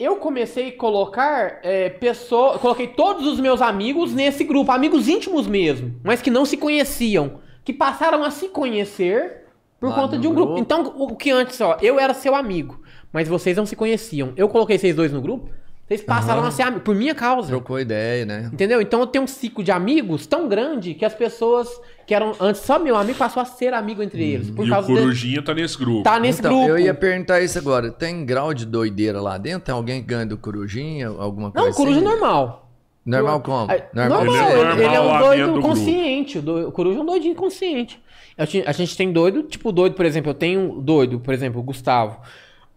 Eu 0.01 0.17
comecei 0.17 0.71
a 0.71 0.77
colocar 0.79 1.61
é, 1.63 1.91
pessoas. 1.91 2.59
Coloquei 2.59 2.87
todos 2.87 3.27
os 3.27 3.39
meus 3.39 3.61
amigos 3.61 4.15
nesse 4.15 4.45
grupo, 4.45 4.73
amigos 4.73 5.07
íntimos 5.07 5.47
mesmo, 5.47 5.95
mas 6.03 6.23
que 6.23 6.31
não 6.31 6.47
se 6.47 6.57
conheciam. 6.57 7.41
Que 7.63 7.71
passaram 7.71 8.25
a 8.25 8.31
se 8.31 8.49
conhecer 8.49 9.45
por 9.79 9.91
Lá 9.91 9.95
conta 9.95 10.19
de 10.19 10.27
um 10.27 10.33
grupo. 10.33 10.55
grupo. 10.55 10.63
Então, 10.63 10.95
o 10.97 11.15
que 11.15 11.31
antes, 11.31 11.61
ó, 11.61 11.77
eu 11.83 12.01
era 12.01 12.15
seu 12.15 12.35
amigo, 12.35 12.81
mas 13.13 13.29
vocês 13.29 13.55
não 13.59 13.67
se 13.67 13.77
conheciam. 13.77 14.33
Eu 14.39 14.49
coloquei 14.49 14.79
vocês 14.79 14.97
dois 14.97 15.13
no 15.13 15.21
grupo, 15.21 15.51
vocês 15.91 16.03
passaram 16.05 16.39
Aham. 16.39 16.49
a 16.49 16.51
ser 16.53 16.62
amigos, 16.62 16.83
por 16.85 16.95
minha 16.95 17.17
causa. 17.17 17.49
Trocou 17.49 17.81
ideia, 17.81 18.25
né? 18.25 18.49
Entendeu? 18.53 18.81
Então 18.81 19.01
eu 19.01 19.09
tenho 19.09 19.25
um 19.25 19.27
ciclo 19.27 19.65
de 19.65 19.73
amigos 19.73 20.25
tão 20.25 20.49
grande 20.49 20.95
que 20.95 21.05
as 21.05 21.12
pessoas 21.12 21.69
que 22.07 22.15
eram 22.15 22.33
antes 22.41 22.61
só 22.62 22.79
meu 22.79 22.95
amigo 22.97 23.19
passou 23.19 23.43
a 23.43 23.45
ser 23.45 23.75
amigo 23.75 24.01
entre 24.01 24.23
eles. 24.23 24.51
Por 24.53 24.65
E 24.65 24.69
o 24.69 24.73
causa 24.73 24.87
de 24.87 24.95
Corujinha 24.95 25.43
tá 25.43 25.53
nesse 25.53 25.77
grupo. 25.77 26.03
tá 26.05 26.21
nesse 26.21 26.39
então, 26.39 26.53
grupo. 26.53 26.69
eu 26.69 26.79
ia 26.79 26.95
perguntar 26.95 27.41
isso 27.41 27.59
agora. 27.59 27.91
Tem 27.91 28.25
grau 28.25 28.55
de 28.55 28.65
doideira 28.67 29.21
lá 29.21 29.37
dentro? 29.37 29.62
Tem 29.62 29.75
alguém 29.75 30.01
que 30.01 30.07
ganha 30.07 30.25
do 30.27 30.37
Corujinha? 30.39 31.09
Alguma 31.09 31.51
coisa 31.51 31.67
Não, 31.67 31.73
o 31.73 31.77
coruja 31.77 31.97
é 31.99 32.03
assim? 32.03 32.09
normal. 32.09 32.71
Normal 33.05 33.41
como? 33.41 33.73
Aí, 33.73 33.83
Normal. 33.93 34.25
Normal, 34.25 34.35
Ele 34.37 34.53
é 34.53 34.65
normal 34.65 34.83
ele 34.85 34.95
é 34.95 35.01
um 35.01 35.19
doido 35.19 35.55
do 35.55 35.61
consciente. 35.61 36.39
O, 36.39 36.43
do- 36.43 36.69
o 36.69 36.73
coruja 36.73 36.99
é 36.99 37.03
um 37.03 37.07
doidinho 37.07 37.35
consciente. 37.35 38.01
A 38.39 38.45
gente, 38.45 38.69
a 38.69 38.73
gente 38.73 38.97
tem 38.97 39.11
doido, 39.12 39.43
tipo 39.43 39.73
doido, 39.73 39.95
por 39.95 40.05
exemplo, 40.07 40.31
eu 40.31 40.35
tenho 40.35 40.81
doido, 40.81 41.19
por 41.19 41.35
exemplo, 41.35 41.61
o 41.61 41.65
Gustavo. 41.65 42.21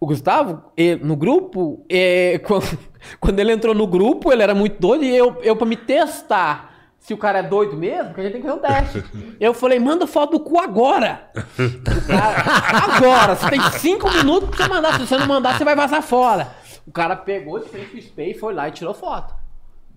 O 0.03 0.05
Gustavo, 0.05 0.61
ele- 0.75 1.01
no 1.01 1.15
grupo, 1.15 1.85
é, 1.89 2.37
quando, 2.45 2.77
quando 3.21 3.39
ele 3.39 3.53
entrou 3.53 3.73
no 3.73 3.87
grupo, 3.87 4.33
ele 4.33 4.43
era 4.43 4.53
muito 4.53 4.77
doido 4.77 5.05
e 5.05 5.15
eu, 5.15 5.37
eu 5.41 5.55
pra 5.55 5.65
me 5.65 5.77
testar 5.77 6.71
se 6.99 7.13
o 7.13 7.17
cara 7.17 7.39
é 7.39 7.43
doido 7.43 7.77
mesmo, 7.77 8.07
porque 8.07 8.19
a 8.19 8.23
gente 8.25 8.33
tem 8.33 8.41
que 8.41 8.47
fazer 8.47 8.59
um 8.59 8.61
teste. 8.61 9.03
Eu 9.39 9.53
falei, 9.53 9.77
manda 9.77 10.07
foto 10.07 10.37
do 10.37 10.39
cu 10.39 10.57
agora. 10.59 11.29
Cara, 12.07 12.95
agora, 12.95 13.35
você 13.35 13.49
tem 13.49 13.61
cinco 13.79 14.09
minutos 14.09 14.49
pra 14.49 14.65
você 14.65 14.69
mandar. 14.73 14.93
Se 14.93 15.05
você 15.07 15.17
não 15.17 15.27
mandar, 15.27 15.57
você 15.57 15.65
vai 15.65 15.75
vazar 15.75 16.01
fora. 16.01 16.47
O 16.87 16.91
cara 16.91 17.15
pegou 17.17 17.59
de 17.59 17.67
frente 17.67 17.89
pro 17.89 17.99
espelho, 17.99 18.31
e 18.31 18.39
foi 18.39 18.53
lá 18.53 18.69
e 18.69 18.71
tirou 18.71 18.93
foto. 18.93 19.33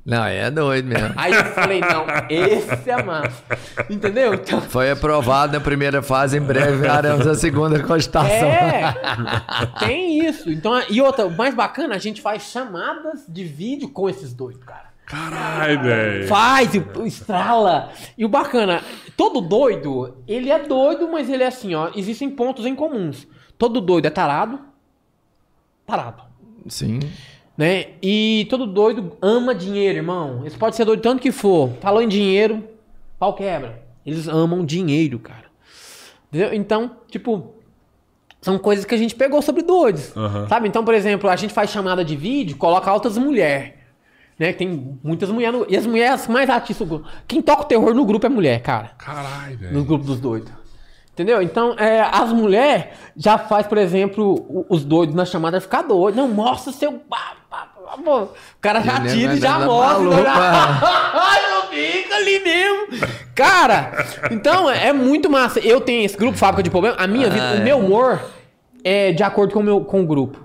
Não, 0.07 0.25
é 0.25 0.49
doido 0.53 0.87
mesmo. 0.87 1.13
Aí 1.17 1.35
eu 1.35 1.45
falei, 1.47 1.81
não, 1.81 2.07
esse 2.31 2.89
é 2.89 3.03
massa. 3.03 3.43
Entendeu? 3.91 4.35
Então, 4.35 4.61
Foi 4.61 4.93
aprovado 4.93 5.55
na 5.55 5.61
primeira 5.61 6.01
fase, 6.01 6.39
em 6.39 6.41
breve 6.41 6.87
faremos 6.87 7.27
a 7.27 7.35
segunda 7.35 7.83
constação. 7.83 8.49
é, 8.49 8.95
tem 9.81 10.25
isso. 10.25 10.49
Então, 10.49 10.81
e 10.89 11.03
outra, 11.03 11.27
o 11.27 11.37
mais 11.37 11.57
bacana, 11.57 11.97
a 11.97 11.99
gente 11.99 12.21
faz 12.23 12.45
chamadas 12.45 13.25
de 13.29 13.43
vídeo 13.43 13.89
com 13.89 14.09
esses 14.09 14.33
dois, 14.33 14.57
cara. 14.59 14.87
Caralho, 15.07 15.83
velho. 15.83 16.29
Faz, 16.29 16.71
estrala. 17.05 17.91
E 18.17 18.25
o 18.25 18.29
bacana, 18.29 18.83
todo 19.17 19.41
doido, 19.41 20.19
ele 20.27 20.51
é 20.51 20.59
doido, 20.61 21.09
mas 21.11 21.29
ele 21.29 21.43
é 21.43 21.49
assim, 21.49 21.75
ó. 21.75 21.91
Existem 21.97 22.31
pontos 22.31 22.65
em 22.65 22.77
comuns. 22.77 23.27
Todo 23.59 23.81
doido 23.81 24.07
é 24.07 24.11
tarado. 24.11 24.61
Tarado. 25.85 26.23
Sim. 26.69 27.01
Né? 27.57 27.87
E 28.03 28.47
todo 28.51 28.67
doido 28.67 29.17
ama 29.23 29.55
dinheiro, 29.55 29.99
irmão. 29.99 30.41
Eles 30.43 30.55
podem 30.57 30.77
ser 30.77 30.85
doido 30.85 31.01
tanto 31.01 31.23
que 31.23 31.33
for. 31.33 31.71
Falou 31.81 32.03
em 32.03 32.09
dinheiro, 32.09 32.63
pau 33.19 33.35
quebra. 33.35 33.83
Eles 34.05 34.29
amam 34.29 34.65
dinheiro, 34.65 35.19
cara. 35.19 35.47
Entendeu? 36.29 36.53
Então, 36.53 36.91
tipo, 37.09 37.55
são 38.43 38.59
coisas 38.59 38.85
que 38.85 38.95
a 38.95 38.99
gente 38.99 39.15
pegou 39.15 39.41
sobre 39.41 39.63
doidos. 39.63 40.15
Aham. 40.17 40.47
Sabe? 40.49 40.69
Então, 40.69 40.85
por 40.85 40.93
exemplo, 40.95 41.31
a 41.31 41.37
gente 41.37 41.55
faz 41.55 41.71
chamada 41.71 42.05
de 42.05 42.15
vídeo, 42.15 42.57
coloca 42.57 42.91
altas 42.91 43.17
mulheres. 43.17 43.73
Né? 44.39 44.53
Tem 44.53 44.99
muitas 45.03 45.31
mulheres. 45.31 45.59
No... 45.59 45.67
E 45.69 45.77
as 45.77 45.87
mulheres 45.87 46.29
mais 46.29 46.49
grupo. 46.85 47.09
Quem 47.27 47.41
toca 47.41 47.63
o 47.63 47.65
terror 47.65 47.95
no 47.95 48.05
grupo 48.05 48.27
é 48.27 48.29
mulher, 48.29 48.61
cara. 48.61 48.91
Caralho, 48.99 49.55
No 49.55 49.59
velho. 49.59 49.85
grupo 49.85 50.05
dos 50.05 50.21
doidos. 50.21 50.53
Entendeu? 51.17 51.41
Então, 51.41 51.73
é, 51.79 52.03
as 52.03 52.31
mulheres 52.31 52.89
já 53.17 53.39
faz, 53.39 53.67
por 53.67 53.79
exemplo, 53.79 54.35
o- 54.51 54.67
os 54.69 54.85
doidos 54.85 55.15
na 55.15 55.25
chamada 55.25 55.59
ficar 55.63 55.81
doido. 55.81 56.15
Não, 56.15 56.29
mostra 56.29 56.71
o 56.71 56.75
seu. 56.75 56.93
O 56.93 58.29
cara 58.61 58.83
já 58.83 59.01
tira 59.01 59.35
e 59.35 59.41
já 59.41 59.59
mostra. 59.61 60.23
Já... 60.23 60.35
Ai, 61.15 61.51
não 61.51 61.63
fica 61.69 62.17
ali 62.17 62.39
mesmo. 62.41 62.87
Cara, 63.35 63.93
então 64.31 64.69
é 64.71 64.93
muito 64.93 65.31
massa. 65.31 65.59
Eu 65.61 65.81
tenho 65.81 66.05
esse 66.05 66.17
grupo, 66.19 66.37
Fábrica 66.37 66.63
de 66.63 66.69
Problema. 66.71 66.97
A 66.99 67.07
minha 67.07 67.31
vida, 67.31 67.49
Ah, 67.49 67.53
o 67.55 67.57
é. 67.57 67.61
meu 67.61 67.79
humor 67.79 68.21
é 68.85 69.13
de 69.13 69.23
acordo 69.23 69.55
com 69.55 69.61
o, 69.61 69.63
meu, 69.63 69.81
com 69.83 70.03
o 70.03 70.07
grupo. 70.07 70.39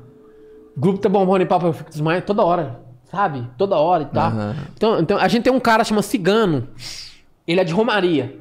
O 0.78 0.80
grupo 0.80 1.00
tá 1.00 1.10
bombando 1.10 1.44
e 1.44 1.46
papo, 1.46 1.66
eu 1.66 1.74
fico 1.74 1.90
desmaiando 1.90 2.26
toda 2.26 2.44
hora. 2.46 2.80
Sabe? 3.12 3.46
Toda 3.58 3.76
hora 3.76 4.04
e 4.04 4.06
tal. 4.06 4.28
Aham. 4.28 4.56
Então, 4.74 5.00
então, 5.02 5.18
a 5.18 5.28
gente 5.28 5.44
tem 5.44 5.52
um 5.52 5.60
cara 5.60 5.84
chama 5.84 6.02
Cigano. 6.02 6.66
Ele 7.46 7.60
é 7.60 7.64
de 7.66 7.74
Romaria. 7.74 8.38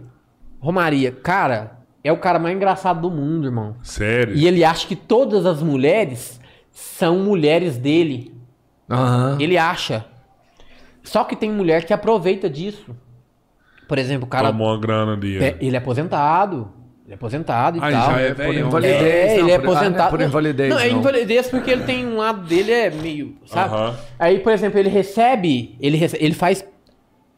Romaria. 0.61 1.11
Cara, 1.11 1.80
é 2.03 2.13
o 2.13 2.17
cara 2.19 2.39
mais 2.39 2.55
engraçado 2.57 3.01
do 3.01 3.11
mundo, 3.11 3.47
irmão. 3.47 3.77
Sério? 3.83 4.35
E 4.35 4.47
ele 4.47 4.65
acha 4.65 4.87
que 4.87 4.97
todas 4.97 5.45
as 5.47 5.63
mulheres 5.63 6.41
são 6.71 7.19
mulheres 7.21 7.77
dele. 7.77 8.35
Aham. 8.89 9.37
Ele 9.41 9.57
acha. 9.59 10.05
Só 11.03 11.25
que 11.25 11.35
tem 11.37 11.51
mulher 11.51 11.85
que 11.85 11.93
aproveita 11.93 12.49
disso. 12.49 12.95
Por 13.89 13.99
exemplo, 13.99 14.27
o 14.27 14.29
cara. 14.29 14.49
Tomou 14.49 14.69
uma 14.69 14.79
grana 14.81 15.17
dele. 15.17 15.45
É, 15.45 15.57
ele 15.61 15.75
é 15.75 15.79
aposentado. 15.79 16.71
Ele 17.05 17.13
é 17.13 17.17
aposentado 17.17 17.79
e 17.79 17.81
Ah, 17.83 17.91
tal. 17.91 18.11
já 18.13 18.21
é 18.21 18.29
por 18.29 18.37
velho. 18.37 18.67
invalidez. 18.67 19.03
É, 19.03 19.27
não, 19.37 19.43
ele 19.43 19.51
é 19.51 19.59
por- 19.59 19.65
ah, 19.65 19.73
não 19.73 19.73
é 19.73 19.77
aposentado. 19.79 20.11
por 20.11 20.21
invalidez, 20.21 20.71
Não, 20.71 20.79
é 20.79 20.89
não. 20.91 20.99
invalidez 21.01 21.49
porque 21.49 21.71
ele 21.71 21.83
tem 21.83 22.07
um 22.07 22.19
lado 22.19 22.47
dele 22.47 22.71
é 22.71 22.89
meio, 22.91 23.37
sabe? 23.47 23.75
Aham. 23.75 23.97
Aí, 24.17 24.39
por 24.39 24.53
exemplo, 24.53 24.79
ele 24.79 24.89
recebe, 24.89 25.77
ele 25.81 25.97
rece- 25.97 26.19
ele 26.21 26.35
faz 26.35 26.65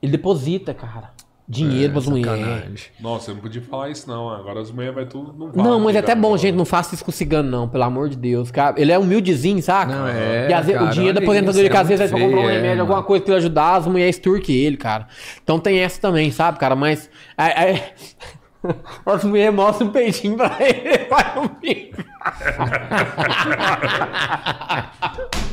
ele 0.03 0.13
deposita, 0.13 0.75
cara, 0.75 1.11
dinheiro 1.53 1.93
pras 1.93 2.07
mulheres. 2.07 2.91
É. 2.99 3.03
Nossa, 3.03 3.31
eu 3.31 3.35
não 3.35 3.43
podia 3.43 3.61
falar 3.63 3.91
isso, 3.91 4.09
não. 4.09 4.31
Agora 4.31 4.61
as 4.61 4.71
mulheres 4.73 4.95
vai 4.95 5.05
tudo. 5.07 5.53
Não, 5.55 5.65
Não, 5.65 5.81
mas 5.81 5.95
é 5.95 5.99
até 5.99 6.15
bom, 6.15 6.35
gente, 6.37 6.55
não 6.57 6.65
faça 6.65 6.95
isso 6.95 7.05
com 7.05 7.11
o 7.11 7.15
cigano, 7.15 7.51
não, 7.51 7.69
pelo 7.69 7.85
amor 7.85 8.09
de 8.09 8.17
Deus, 8.17 8.51
cara. 8.51 8.81
Ele 8.81 8.91
é 8.91 8.99
humildezinho, 8.99 9.63
saca? 9.63 9.95
Não, 9.95 10.09
é, 10.09 10.49
E 10.49 10.53
às 10.55 10.67
vezes, 10.67 10.81
cara, 10.81 10.91
o 10.91 10.95
dinheiro 10.95 11.15
da 11.15 11.21
aposentadoria, 11.23 11.71
que 11.71 11.77
é 11.77 11.81
às 11.81 11.89
vezes 11.89 12.11
vai 12.11 12.21
comprar 12.21 12.41
um 12.41 12.49
é, 12.49 12.53
remédio, 12.55 12.81
alguma 12.81 12.97
mano. 12.97 13.07
coisa 13.07 13.25
pra 13.25 13.35
ele 13.35 13.39
ajudar, 13.41 13.75
as 13.77 13.87
mulheres 13.87 14.17
extorquem 14.17 14.57
ele, 14.57 14.77
cara. 14.77 15.07
Então 15.43 15.59
tem 15.59 15.79
essa 15.81 16.01
também, 16.01 16.31
sabe, 16.31 16.59
cara? 16.59 16.75
Mas. 16.75 17.11
aí- 17.37 17.53
aí- 17.57 17.83
As 19.05 19.25
mulheres 19.25 19.55
mostram 19.55 19.89
um 19.89 19.91
peitinho 19.91 20.37
pra 20.37 20.57
ele, 20.61 20.89
ele 20.89 21.05
vai 21.11 21.39
um 21.39 21.49
bico. 21.61 22.03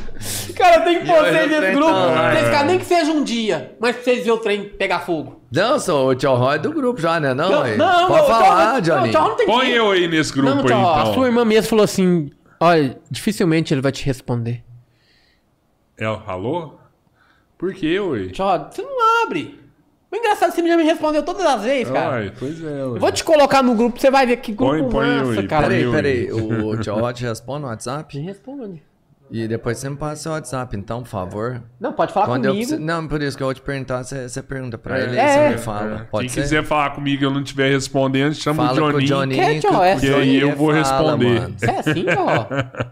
Cara, 0.56 0.80
tem 0.82 1.00
que 1.00 1.06
pôr 1.06 1.14
olha 1.16 1.32
vocês 1.32 1.46
o 1.56 1.60
nesse 1.60 1.72
grupo. 1.74 1.90
tá 1.92 1.96
lá, 2.04 2.32
Vocês, 2.32 2.46
é. 2.46 2.50
cara, 2.50 2.64
nem 2.66 2.78
que 2.78 2.84
seja 2.84 3.10
um 3.12 3.24
dia, 3.24 3.74
mas 3.80 3.94
pra 3.96 4.04
vocês 4.04 4.18
verem 4.18 4.32
o 4.32 4.36
trem 4.38 4.68
pegar 4.68 5.00
fogo. 5.00 5.40
Não, 5.50 5.78
sou 5.78 6.08
o 6.10 6.14
Tio 6.14 6.34
Roy 6.34 6.58
do 6.58 6.72
grupo 6.72 7.00
já, 7.00 7.18
né? 7.18 7.32
Não, 7.32 7.48
Não, 7.50 7.62
aí. 7.62 7.76
não, 7.76 8.08
Pode 8.08 8.22
o 8.22 8.26
falar, 8.26 8.80
Johnny. 8.80 9.12
não 9.12 9.34
tem 9.36 9.46
Põe 9.46 9.60
dinheiro. 9.66 9.84
eu 9.86 9.90
aí 9.92 10.08
nesse 10.08 10.32
grupo 10.32 10.48
Não, 10.50 10.60
aí, 10.62 10.66
Tchau, 10.68 10.78
então. 10.80 11.10
a 11.10 11.14
sua 11.14 11.26
irmã 11.26 11.44
mesmo 11.44 11.70
falou 11.70 11.84
assim: 11.84 12.30
olha, 12.60 12.98
dificilmente 13.10 13.72
ele 13.72 13.80
vai 13.80 13.92
te 13.92 14.04
responder. 14.04 14.62
Ela 15.98 16.20
falou? 16.20 16.78
Por 17.58 17.72
quê, 17.74 17.98
ué? 18.00 18.28
Tchau, 18.28 18.68
você 18.70 18.82
não 18.82 19.24
abre. 19.24 19.58
O 20.12 20.16
engraçado 20.16 20.48
é 20.48 20.52
que 20.54 20.60
você 20.60 20.68
já 20.68 20.76
me 20.76 20.82
respondeu 20.82 21.22
todas 21.22 21.44
as 21.46 21.62
vezes, 21.62 21.92
cara. 21.92 22.16
Ai, 22.16 22.32
pois 22.38 22.62
é, 22.64 22.84
ué. 22.84 22.98
Vou 22.98 23.12
te 23.12 23.22
colocar 23.22 23.62
no 23.62 23.74
grupo, 23.74 23.98
você 24.00 24.10
vai 24.10 24.26
ver 24.26 24.36
que 24.38 24.52
grupo 24.52 24.72
Põe- 24.72 24.88
põe 24.90 25.06
massa, 25.06 25.40
aí, 25.40 25.46
cara. 25.46 25.66
põe 25.68 25.90
Peraí, 25.90 26.26
peraí. 26.26 26.32
O 26.32 26.76
Tio 26.78 26.94
Roy 26.96 27.12
te 27.14 27.22
responde 27.24 27.62
no 27.62 27.68
WhatsApp? 27.68 28.18
Me 28.18 28.24
responde. 28.24 28.82
E 29.32 29.46
depois 29.46 29.78
você 29.78 29.88
me 29.88 29.96
passa 29.96 30.22
seu 30.22 30.32
WhatsApp, 30.32 30.76
então, 30.76 31.02
por 31.02 31.08
favor. 31.08 31.62
Não, 31.78 31.92
pode 31.92 32.12
falar 32.12 32.26
Quando 32.26 32.46
eu 32.46 32.50
comigo. 32.50 32.66
preciso- 32.68 32.84
Não, 32.86 33.06
por 33.06 33.22
isso 33.22 33.36
que 33.36 33.42
eu 33.42 33.46
vou 33.46 33.54
te 33.54 33.60
perguntar, 33.60 34.02
você, 34.02 34.28
você 34.28 34.42
pergunta 34.42 34.76
pra 34.76 34.98
É. 34.98 35.02
ele 35.04 35.16
É. 35.16 35.24
e 35.24 35.28
você 35.28 35.48
me 35.50 35.58
fala. 35.58 36.08
Pode 36.10 36.22
Quem 36.26 36.28
ser? 36.34 36.40
quiser 36.42 36.64
falar 36.64 36.90
comigo 36.90 37.22
e 37.22 37.24
eu 37.26 37.30
não 37.30 37.40
estiver 37.40 37.70
respondendo, 37.70 38.34
chama 38.34 38.66
Fala 38.66 38.88
o 38.88 38.90
com 38.90 38.96
o 38.98 39.00
Johnny. 39.02 39.36
Johnny. 39.36 39.60
Que, 39.60 39.66
é 39.66 39.70
o 39.70 40.00
Que 40.00 40.14
aí 40.14 40.36
eu 40.36 40.48
Johnny 40.48 40.58
vou 40.58 40.66
fala, 40.72 40.78
responder. 40.78 41.40
mano. 41.40 41.54
Você 41.56 41.66
é 41.70 41.78
assim, 41.78 42.04
ó. 42.18 42.46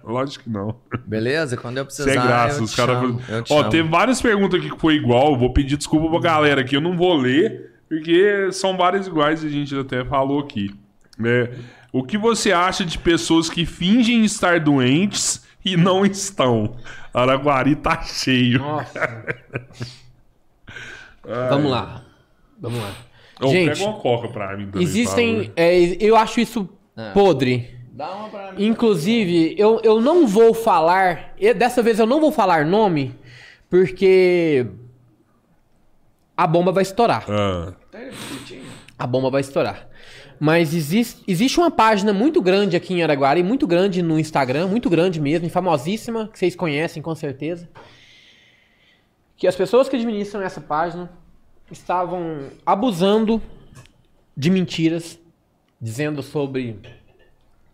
Lógico 0.12 0.44
que 0.44 0.51
não. 0.51 0.77
Beleza? 1.05 1.56
Quando 1.56 1.78
eu 1.78 1.85
Isso 1.85 2.02
precisar, 2.05 2.23
é 2.24 2.27
graça. 2.28 2.60
eu 2.60 2.65
Os 2.65 2.70
te 2.70 2.77
caras. 2.77 2.94
chamo, 3.01 3.20
eu 3.28 3.43
te 3.43 3.52
Ó, 3.52 3.59
chamo. 3.59 3.70
teve 3.70 3.89
várias 3.89 4.23
perguntas 4.23 4.60
aqui 4.60 4.70
que 4.70 4.78
foi 4.81 4.94
igual. 4.94 5.32
Eu 5.32 5.39
vou 5.39 5.52
pedir 5.52 5.77
desculpa 5.77 6.09
pra 6.09 6.20
galera 6.20 6.60
aqui. 6.60 6.77
Eu 6.77 6.81
não 6.81 6.97
vou 6.97 7.16
ler, 7.16 7.73
porque 7.89 8.52
são 8.52 8.77
várias 8.77 9.09
iguais 9.09 9.43
e 9.43 9.47
a 9.48 9.51
gente 9.51 9.77
até 9.77 10.05
falou 10.05 10.39
aqui. 10.39 10.70
né? 11.19 11.48
O 11.93 12.05
que 12.05 12.16
você 12.16 12.52
acha 12.52 12.85
de 12.85 12.97
pessoas 12.97 13.51
que 13.51 13.66
fingem 13.66 14.24
estar 14.24 14.60
doentes 14.60 15.44
e 15.65 15.77
não 15.77 16.05
estão? 16.05 16.77
Araguari 17.13 17.77
tá 17.77 18.03
cheio. 18.03 18.59
Nossa. 18.61 19.25
Vamos 21.25 21.71
lá. 21.71 22.05
Vamos 22.61 22.79
lá. 22.81 22.93
Gente, 23.51 23.79
pega 23.79 23.85
uma 23.91 23.99
coca 24.01 24.29
pra 24.29 24.57
mim 24.57 24.67
também, 24.67 24.83
Existem. 24.83 25.53
é, 25.55 25.79
eu 26.01 26.17
acho 26.17 26.41
isso 26.41 26.69
É. 26.97 27.11
podre. 27.13 27.77
Dá 27.93 28.11
uma 28.15 28.29
pra 28.29 28.53
mim. 28.53 28.67
Inclusive, 28.67 29.55
eu, 29.59 29.81
eu 29.85 30.01
não 30.01 30.27
vou 30.27 30.53
falar. 30.55 31.35
e 31.39 31.53
Dessa 31.55 31.83
vez 31.83 31.99
eu 31.99 32.07
não 32.07 32.21
vou 32.21 32.33
falar 32.33 32.65
nome, 32.65 33.15
porque. 33.71 34.67
A 36.37 36.47
bomba 36.47 36.71
vai 36.73 36.83
estourar. 36.83 37.25
Ah, 37.29 37.73
A 38.99 39.07
bomba 39.07 39.31
vai 39.31 39.41
estourar. 39.41 39.89
Mas 40.40 40.73
existe, 40.74 41.23
existe 41.27 41.59
uma 41.59 41.70
página 41.70 42.12
muito 42.12 42.40
grande 42.40 42.77
aqui 42.77 42.94
em 42.94 43.02
Araguari, 43.02 43.43
muito 43.43 43.66
grande 43.66 44.02
no 44.02 44.19
Instagram, 44.19 44.69
muito 44.69 44.89
grande 44.89 45.20
mesmo, 45.20 45.47
e 45.47 45.51
famosíssima, 45.51 46.28
que 46.28 46.39
vocês 46.39 46.55
conhecem 46.55 47.02
com 47.02 47.15
certeza. 47.15 47.69
Que 49.36 49.47
as 49.47 49.56
pessoas 49.56 49.89
que 49.89 49.97
administram 49.97 50.43
essa 50.43 50.60
página 50.60 51.10
estavam 51.70 52.48
abusando 52.65 53.43
de 54.36 54.51
mentiras, 54.51 55.19
dizendo 55.81 56.23
sobre 56.23 56.78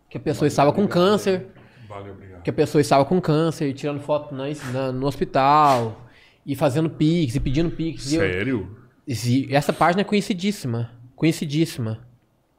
que 0.09 0.17
a 0.17 0.19
pessoa 0.21 0.47
estava 0.47 0.71
com 0.73 0.87
câncer, 0.87 1.47
valeu, 1.87 2.15
que 2.43 2.49
a 2.49 2.53
pessoa 2.53 2.81
estava 2.81 3.05
com 3.05 3.19
câncer, 3.21 3.73
tirando 3.73 3.99
foto 3.99 4.33
na- 4.33 4.45
na- 4.71 4.91
no 4.91 5.05
hospital, 5.07 6.01
e 6.45 6.55
fazendo 6.55 6.89
pix, 6.89 7.35
e 7.35 7.39
pedindo 7.39 7.71
pix. 7.71 8.11
eu- 8.13 8.19
Sério? 8.21 8.77
e 9.07 9.47
essa 9.55 9.73
página 9.73 10.01
é 10.01 10.03
conhecidíssima. 10.03 10.91
Conhecidíssima. 11.15 12.04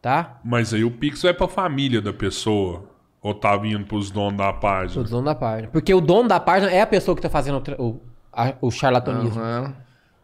Tá? 0.06 0.38
Mas 0.44 0.72
aí 0.72 0.84
o 0.84 0.90
Pix 0.92 1.20
vai 1.22 1.34
pra 1.34 1.48
família 1.48 2.00
da 2.00 2.12
pessoa. 2.12 2.84
Ou 3.20 3.34
tá 3.34 3.56
vindo 3.56 3.84
pros 3.86 4.08
donos 4.08 4.38
da 4.38 4.52
página? 4.52 5.02
dono 5.02 5.24
da 5.24 5.34
página. 5.34 5.68
Porque 5.72 5.92
o 5.92 6.00
dono 6.00 6.28
da 6.28 6.38
página 6.38 6.70
é 6.70 6.80
a 6.80 6.86
pessoa 6.86 7.16
que 7.16 7.20
tá 7.22 7.28
fazendo 7.28 7.56
o, 7.56 7.60
tra- 7.60 7.74
o, 7.76 8.00
a- 8.32 8.52
o 8.60 8.70
charlatanismo. 8.70 9.40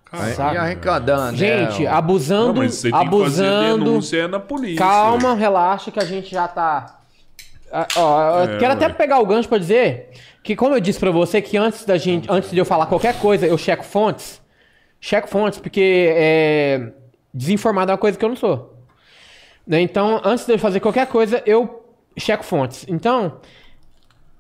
Caralho. 0.05 0.35
Sabe? 0.37 0.55
E 0.55 0.59
arrecadando. 0.59 1.37
Gente, 1.37 1.83
né? 1.83 1.91
Não, 1.91 1.97
abusando. 1.97 2.55
mas 2.61 2.75
você 2.77 2.93
tem 2.93 3.01
que 3.01 3.05
fazer 3.07 3.45
abusando. 3.45 3.85
denúncia 3.85 4.17
é 4.19 4.29
na 4.29 4.39
polícia. 4.39 4.79
Calma, 4.79 5.35
relaxa, 5.35 5.91
que 5.91 5.99
a 5.99 6.05
gente 6.05 6.31
já 6.31 6.47
tá. 6.47 7.01
Ah, 7.73 7.89
ó, 7.97 8.39
eu 8.45 8.55
É, 8.55 8.59
quero 8.59 8.75
até 8.75 8.87
ué. 8.87 8.93
pegar 8.93 9.19
o 9.19 9.27
gancho 9.27 9.49
pra 9.49 9.59
dizer 9.59 10.11
que, 10.45 10.55
como 10.55 10.77
eu 10.77 10.81
disse 10.81 11.01
pra 11.01 11.11
você, 11.11 11.43
que 11.43 11.57
antes 11.57 11.85
da 11.85 11.99
gente, 11.99 12.31
antes 12.31 12.53
de 12.53 12.59
eu 12.59 12.65
falar 12.65 12.87
qualquer 12.87 13.19
coisa, 13.19 13.49
eu 13.49 13.59
checo 13.59 13.83
fontes. 13.83 14.41
Checo 15.01 15.27
fontes, 15.27 15.59
porque 15.59 16.09
é, 16.15 16.93
desinformado 17.35 17.91
é 17.91 17.95
uma 17.95 17.99
coisa 17.99 18.17
que 18.17 18.25
eu 18.25 18.29
não 18.29 18.37
sou. 18.37 18.71
Né? 19.67 19.81
Então, 19.81 20.21
antes 20.25 20.47
de 20.47 20.53
eu 20.53 20.59
fazer 20.59 20.81
qualquer 20.81 21.07
coisa, 21.07 21.43
eu 21.47 21.85
checo 22.17 22.45
fontes. 22.45 22.85
Então, 22.89 23.41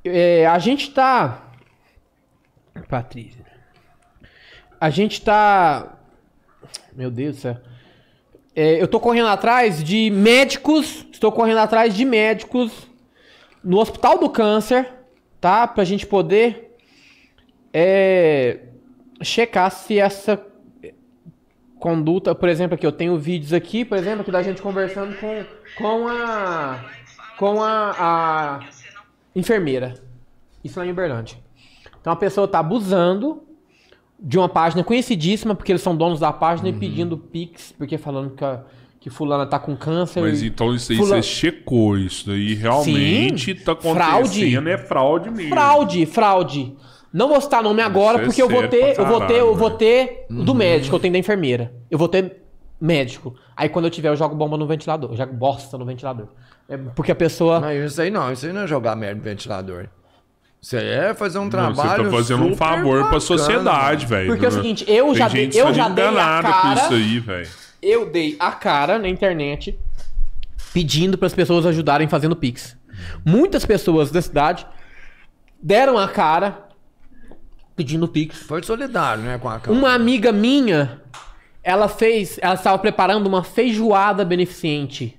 é, 0.04 0.46
a 0.46 0.58
gente 0.58 0.90
tá. 0.90 1.50
Patrícia. 2.88 3.44
A 4.80 4.90
gente 4.90 5.22
tá. 5.22 5.98
Meu 6.92 7.10
Deus 7.10 7.36
do 7.36 7.40
céu. 7.40 7.56
É, 8.54 8.82
eu 8.82 8.88
tô 8.88 9.00
correndo 9.00 9.28
atrás 9.28 9.82
de 9.82 10.10
médicos. 10.10 11.06
Estou 11.12 11.32
correndo 11.32 11.58
atrás 11.58 11.94
de 11.94 12.04
médicos 12.04 12.88
no 13.62 13.78
Hospital 13.78 14.18
do 14.18 14.28
Câncer, 14.28 14.92
tá? 15.40 15.66
Pra 15.66 15.84
gente 15.84 16.06
poder 16.06 16.76
é 17.72 18.58
checar 19.22 19.70
se 19.70 19.98
essa 19.98 20.36
conduta, 21.82 22.32
por 22.34 22.48
exemplo, 22.48 22.76
aqui 22.76 22.86
eu 22.86 22.92
tenho 22.92 23.18
vídeos 23.18 23.52
aqui, 23.52 23.84
por 23.84 23.98
exemplo, 23.98 24.20
aqui 24.22 24.30
da 24.30 24.40
gente 24.42 24.62
conversando 24.62 25.16
com, 25.18 25.44
com 25.76 26.08
a 26.08 26.78
com 27.36 27.60
a, 27.62 27.94
a 27.98 28.60
enfermeira. 29.34 29.94
Isso 30.62 30.78
lá 30.78 30.86
em 30.86 30.90
Uberlândia. 30.92 31.36
Então 32.00 32.12
a 32.12 32.16
pessoa 32.16 32.46
tá 32.46 32.60
abusando 32.60 33.42
de 34.18 34.38
uma 34.38 34.48
página 34.48 34.84
conhecidíssima, 34.84 35.54
porque 35.56 35.72
eles 35.72 35.82
são 35.82 35.96
donos 35.96 36.20
da 36.20 36.32
página 36.32 36.68
Uhum. 36.68 36.76
e 36.76 36.78
pedindo 36.78 37.18
pix, 37.18 37.74
porque 37.76 37.98
falando 37.98 38.30
que, 38.36 38.44
a- 38.44 38.62
que 39.00 39.10
fulana 39.10 39.44
tá 39.44 39.58
com 39.58 39.74
câncer. 39.76 40.20
Mas 40.20 40.40
então 40.44 40.72
isso 40.72 40.92
aí 40.92 40.98
Fula- 40.98 41.16
você 41.16 41.22
checou. 41.22 41.98
Isso 41.98 42.28
daí 42.28 42.54
realmente 42.54 43.56
Sim. 43.58 43.64
tá 43.64 43.72
acontecendo. 43.72 43.94
Fraude. 43.96 44.56
É 44.70 44.78
fraude 44.78 45.30
mesmo. 45.30 45.50
Fraude, 45.50 46.06
fraude. 46.06 46.76
Não 47.12 47.28
vou 47.28 47.40
citar 47.40 47.62
nome 47.62 47.82
agora, 47.82 48.18
porque 48.20 48.40
eu 48.42 48.48
vou 48.48 48.66
ter, 48.68 48.94
pra 48.94 49.04
eu 49.04 49.08
vou 49.08 49.26
ter, 49.26 49.34
eu 49.38 49.54
vou 49.54 49.70
ter 49.70 50.26
Uhum. 50.30 50.44
do 50.44 50.54
médico, 50.54 50.96
eu 50.96 51.00
tenho 51.00 51.12
da 51.12 51.18
enfermeira. 51.18 51.72
Eu 51.90 51.98
vou 51.98 52.08
ter 52.08 52.42
médico. 52.80 53.34
Aí 53.56 53.68
quando 53.68 53.84
eu 53.84 53.90
tiver, 53.90 54.08
eu 54.08 54.16
jogo 54.16 54.34
bomba 54.34 54.56
no 54.56 54.66
ventilador. 54.66 55.10
Eu 55.12 55.16
jogo 55.16 55.32
bosta 55.34 55.76
no 55.76 55.84
ventilador. 55.84 56.28
É 56.68 56.76
porque 56.76 57.12
a 57.12 57.14
pessoa. 57.14 57.60
Mas 57.60 57.92
isso 57.92 58.00
aí 58.00 58.10
não, 58.10 58.32
isso 58.32 58.46
aí 58.46 58.52
não 58.52 58.62
é 58.62 58.66
jogar 58.66 58.96
merda 58.96 59.16
no 59.16 59.22
ventilador. 59.22 59.88
Isso 60.60 60.76
aí 60.76 60.86
é 60.88 61.12
fazer 61.14 61.38
um 61.38 61.50
trabalho. 61.50 62.04
Você 62.04 62.10
tá 62.10 62.16
fazendo 62.16 62.44
um 62.44 62.56
favor 62.56 62.94
pra 62.94 63.02
bacana, 63.04 63.20
sociedade, 63.20 64.06
velho. 64.06 64.28
Porque 64.28 64.44
é 64.46 64.48
o 64.48 64.52
seguinte, 64.52 64.84
eu 64.88 65.06
Tem 65.06 65.14
já 65.16 65.28
dei- 65.28 65.50
eu 65.54 65.74
já 65.74 65.88
dei 65.88 66.04
a 66.04 66.10
enganada 66.12 66.48
com 66.48 66.54
cara- 66.62 66.80
isso 66.80 66.94
aí, 66.94 67.18
velho. 67.18 67.48
Eu 67.82 68.06
dei 68.10 68.36
a 68.38 68.52
cara 68.52 68.98
na 68.98 69.08
internet 69.08 69.76
pedindo 70.72 71.18
para 71.18 71.26
as 71.26 71.34
pessoas 71.34 71.66
ajudarem 71.66 72.08
fazendo 72.08 72.34
Pix. 72.36 72.76
Muitas 73.24 73.66
pessoas 73.66 74.10
da 74.10 74.22
cidade 74.22 74.64
deram 75.62 75.98
a 75.98 76.08
cara 76.08 76.68
pedindo 77.76 78.08
Pix. 78.08 78.42
Foi 78.42 78.62
solidário, 78.62 79.22
né, 79.22 79.38
com 79.38 79.48
a. 79.48 79.60
Uma 79.68 79.94
amiga 79.94 80.32
minha, 80.32 81.00
ela 81.62 81.88
fez, 81.88 82.38
ela 82.40 82.54
estava 82.54 82.78
preparando 82.78 83.26
uma 83.26 83.42
feijoada 83.42 84.24
beneficente. 84.24 85.18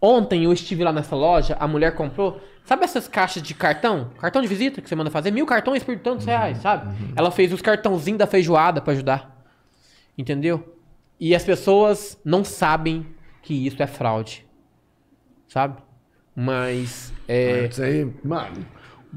Ontem 0.00 0.44
eu 0.44 0.52
estive 0.52 0.84
lá 0.84 0.92
nessa 0.92 1.16
loja, 1.16 1.56
a 1.58 1.66
mulher 1.66 1.94
comprou, 1.94 2.40
sabe 2.64 2.84
essas 2.84 3.08
caixas 3.08 3.42
de 3.42 3.54
cartão? 3.54 4.10
Cartão 4.18 4.42
de 4.42 4.48
visita 4.48 4.82
que 4.82 4.88
você 4.88 4.94
manda 4.94 5.10
fazer? 5.10 5.30
Mil 5.30 5.46
cartões 5.46 5.82
por 5.82 5.98
tantos 5.98 6.26
reais, 6.26 6.58
sabe? 6.58 6.94
Ela 7.16 7.30
fez 7.30 7.52
os 7.52 7.62
cartãozinhos 7.62 8.18
da 8.18 8.26
feijoada 8.26 8.80
pra 8.80 8.92
ajudar. 8.92 9.44
Entendeu? 10.16 10.76
E 11.18 11.34
as 11.34 11.44
pessoas 11.44 12.18
não 12.24 12.44
sabem 12.44 13.06
que 13.42 13.66
isso 13.66 13.82
é 13.82 13.86
fraude. 13.86 14.44
Sabe? 15.48 15.80
Mas. 16.34 17.12
É, 17.26 17.66
Isso 17.66 17.82
aí, 17.82 18.12
mano. 18.22 18.66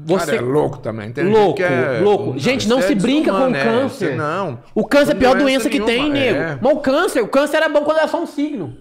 Você- 0.04 0.26
Cara, 0.26 0.38
é 0.38 0.40
louco 0.40 0.78
também. 0.78 1.12
Tem 1.12 1.24
Louco, 1.28 1.60
gente 1.60 1.72
é- 1.72 2.00
louco. 2.00 2.38
Gente, 2.38 2.68
não 2.68 2.78
isso 2.78 2.86
se 2.88 2.92
é 2.94 2.96
brinca 2.96 3.30
com 3.32 3.36
desumano, 3.38 3.56
é, 3.56 3.64
câncer. 3.64 4.08
isso 4.10 4.16
Não. 4.18 4.58
O 4.74 4.84
câncer 4.86 5.12
é 5.12 5.14
a 5.14 5.18
pior 5.18 5.30
Doença 5.36 5.44
doença 5.44 5.70
que 5.70 5.80
tem, 5.80 6.10
nenhuma, 6.10 6.14
nego. 6.14 6.38
é. 6.38 6.58
Mas 6.60 6.72
o 6.72 6.76
câncer, 6.80 7.20
o 7.22 7.28
câncer 7.28 7.56
era 7.58 7.68
bom 7.68 7.82
quando 7.82 7.98
era 7.98 8.08
só 8.08 8.22
um 8.22 8.26
signo. 8.26 8.76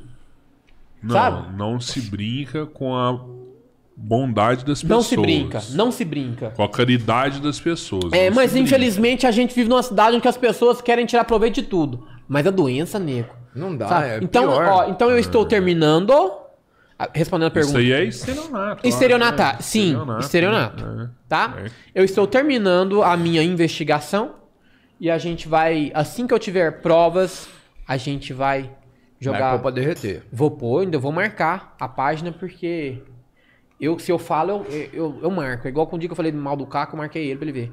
Não, 1.02 1.16
Sabe? 1.16 1.58
não 1.58 1.80
se 1.80 2.02
brinca 2.02 2.66
com 2.66 2.96
a 2.96 3.20
bondade 3.96 4.64
das 4.66 4.82
pessoas. 4.82 4.90
Não 4.90 5.02
se 5.02 5.18
brinca, 5.18 5.62
não 5.72 5.92
se 5.92 6.06
brinca. 6.06 6.52
Com 6.56 6.64
a 6.64 6.70
caridade 6.70 7.42
das 7.42 7.60
pessoas. 7.60 8.12
É, 8.14 8.30
não 8.30 8.36
mas 8.36 8.52
se 8.52 8.56
brinca. 8.58 8.68
infelizmente 8.70 9.28
a 9.28 9.32
gente 9.32 9.54
vive 9.54 9.70
numa 9.70 9.84
cidade 9.84 10.20
que 10.22 10.28
as 10.28 10.38
pessoas 10.38 10.82
querem 10.82 11.06
tirar 11.06 11.24
proveito 11.26 11.56
de 11.56 11.64
tudo. 11.64 12.06
Mas 12.28 12.46
a 12.48 12.52
doença, 12.52 12.98
nego. 13.00 13.30
Não 13.56 13.76
dá, 13.76 13.88
sabe? 13.88 14.08
é 14.08 14.20
então, 14.22 14.44
pior. 14.48 14.66
ó, 14.66 14.90
então 14.90 15.10
eu 15.10 15.18
estou 15.20 15.46
terminando. 15.46 16.14
A- 17.00 17.10
Respondendo 17.14 17.46
a 17.56 17.60
Isso 17.60 17.72
pergunta. 17.74 17.80
aí 17.80 17.92
é 17.94 18.04
estelionato. 18.04 18.88
Estelionato, 18.88 19.42
né? 19.42 19.58
sim, 19.62 19.96
estelionato. 20.20 20.84
É. 20.86 21.10
Tá? 21.28 21.56
É. 21.66 21.72
Eu 21.96 22.04
estou 22.04 22.28
terminando 22.28 23.02
a 23.02 23.16
minha 23.18 23.42
investigação. 23.42 24.36
E 25.00 25.10
a 25.10 25.18
gente 25.18 25.48
vai, 25.48 25.92
assim 25.96 26.28
que 26.28 26.34
eu 26.34 26.40
tiver 26.40 26.82
provas, 26.82 27.48
a 27.88 27.96
gente 27.96 28.34
vai 28.34 28.64
Vai 28.64 28.72
jogar. 29.22 29.52
pôr 29.54 29.62
pra 29.62 29.72
derreter. 29.72 30.24
Vou 30.32 30.52
pôr, 30.52 30.82
ainda 30.82 31.00
vou 31.00 31.12
marcar 31.14 31.74
a 31.80 31.88
página, 31.88 32.34
porque 32.34 33.02
eu, 33.80 33.98
se 33.98 34.12
eu 34.12 34.20
falo, 34.20 34.66
eu, 34.70 34.90
eu, 34.92 35.20
eu 35.24 35.32
marco. 35.32 35.66
É 35.68 35.70
igual 35.70 35.88
com 35.88 35.96
o 35.96 36.00
dia 36.00 36.10
que 36.10 36.12
eu 36.12 36.18
falei 36.18 36.34
mal 36.34 36.58
do 36.58 36.66
Caco, 36.66 36.96
eu 36.96 36.98
marquei 36.98 37.28
ele 37.28 37.38
pra 37.38 37.48
ele 37.48 37.62
ver. 37.62 37.72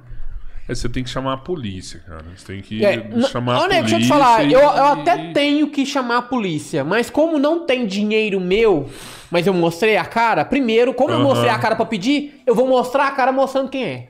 É, 0.69 0.75
você 0.75 0.89
tem 0.89 1.05
que 1.05 1.11
chamar 1.11 1.35
a 1.35 1.37
polícia, 1.37 2.01
cara. 2.07 2.25
Você 2.37 2.47
tem 2.55 2.61
que 2.61 2.85
É, 2.85 2.93
chamar 3.29 3.57
a 3.57 3.61
polícia. 3.61 3.81
deixa 3.83 3.97
eu 3.97 4.01
te 4.01 4.09
falar, 4.09 4.45
e- 4.45 4.53
eu, 4.53 4.61
eu 4.61 4.85
até 4.87 5.33
tenho 5.33 5.71
que 5.71 5.87
chamar 5.87 6.19
a 6.19 6.23
polícia, 6.23 6.83
mas 6.83 7.09
como 7.09 7.39
não 7.39 7.65
tem 7.65 7.87
dinheiro 7.87 8.41
meu, 8.41 8.89
mas 9.31 9.47
eu 9.47 9.55
mostrei 9.55 9.97
a 9.97 10.05
cara, 10.05 10.45
primeiro, 10.45 10.93
como 10.93 11.13
eu 11.13 11.21
mostrei 11.21 11.51
a 11.51 11.59
cara 11.59 11.77
pra 11.77 11.87
pedir, 11.87 12.43
eu 12.47 12.55
vou 12.55 12.67
mostrar 12.67 13.07
a 13.07 13.11
cara 13.13 13.31
mostrando 13.31 13.69
quem 13.69 13.85
é. 13.85 14.09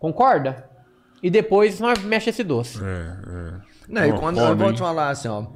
Concorda? 0.00 0.64
E 1.22 1.28
depois 1.30 1.80
nós 1.80 1.98
mexe 2.02 2.30
esse 2.30 2.44
doce. 2.44 2.78
É, 2.82 2.84
é. 2.86 3.52
Não, 3.88 4.06
e 4.06 4.12
quando 4.12 4.38
eu 4.38 4.56
vou 4.56 4.72
te 4.72 4.78
falar 4.78 5.10
assim, 5.10 5.26
ó. 5.28 5.46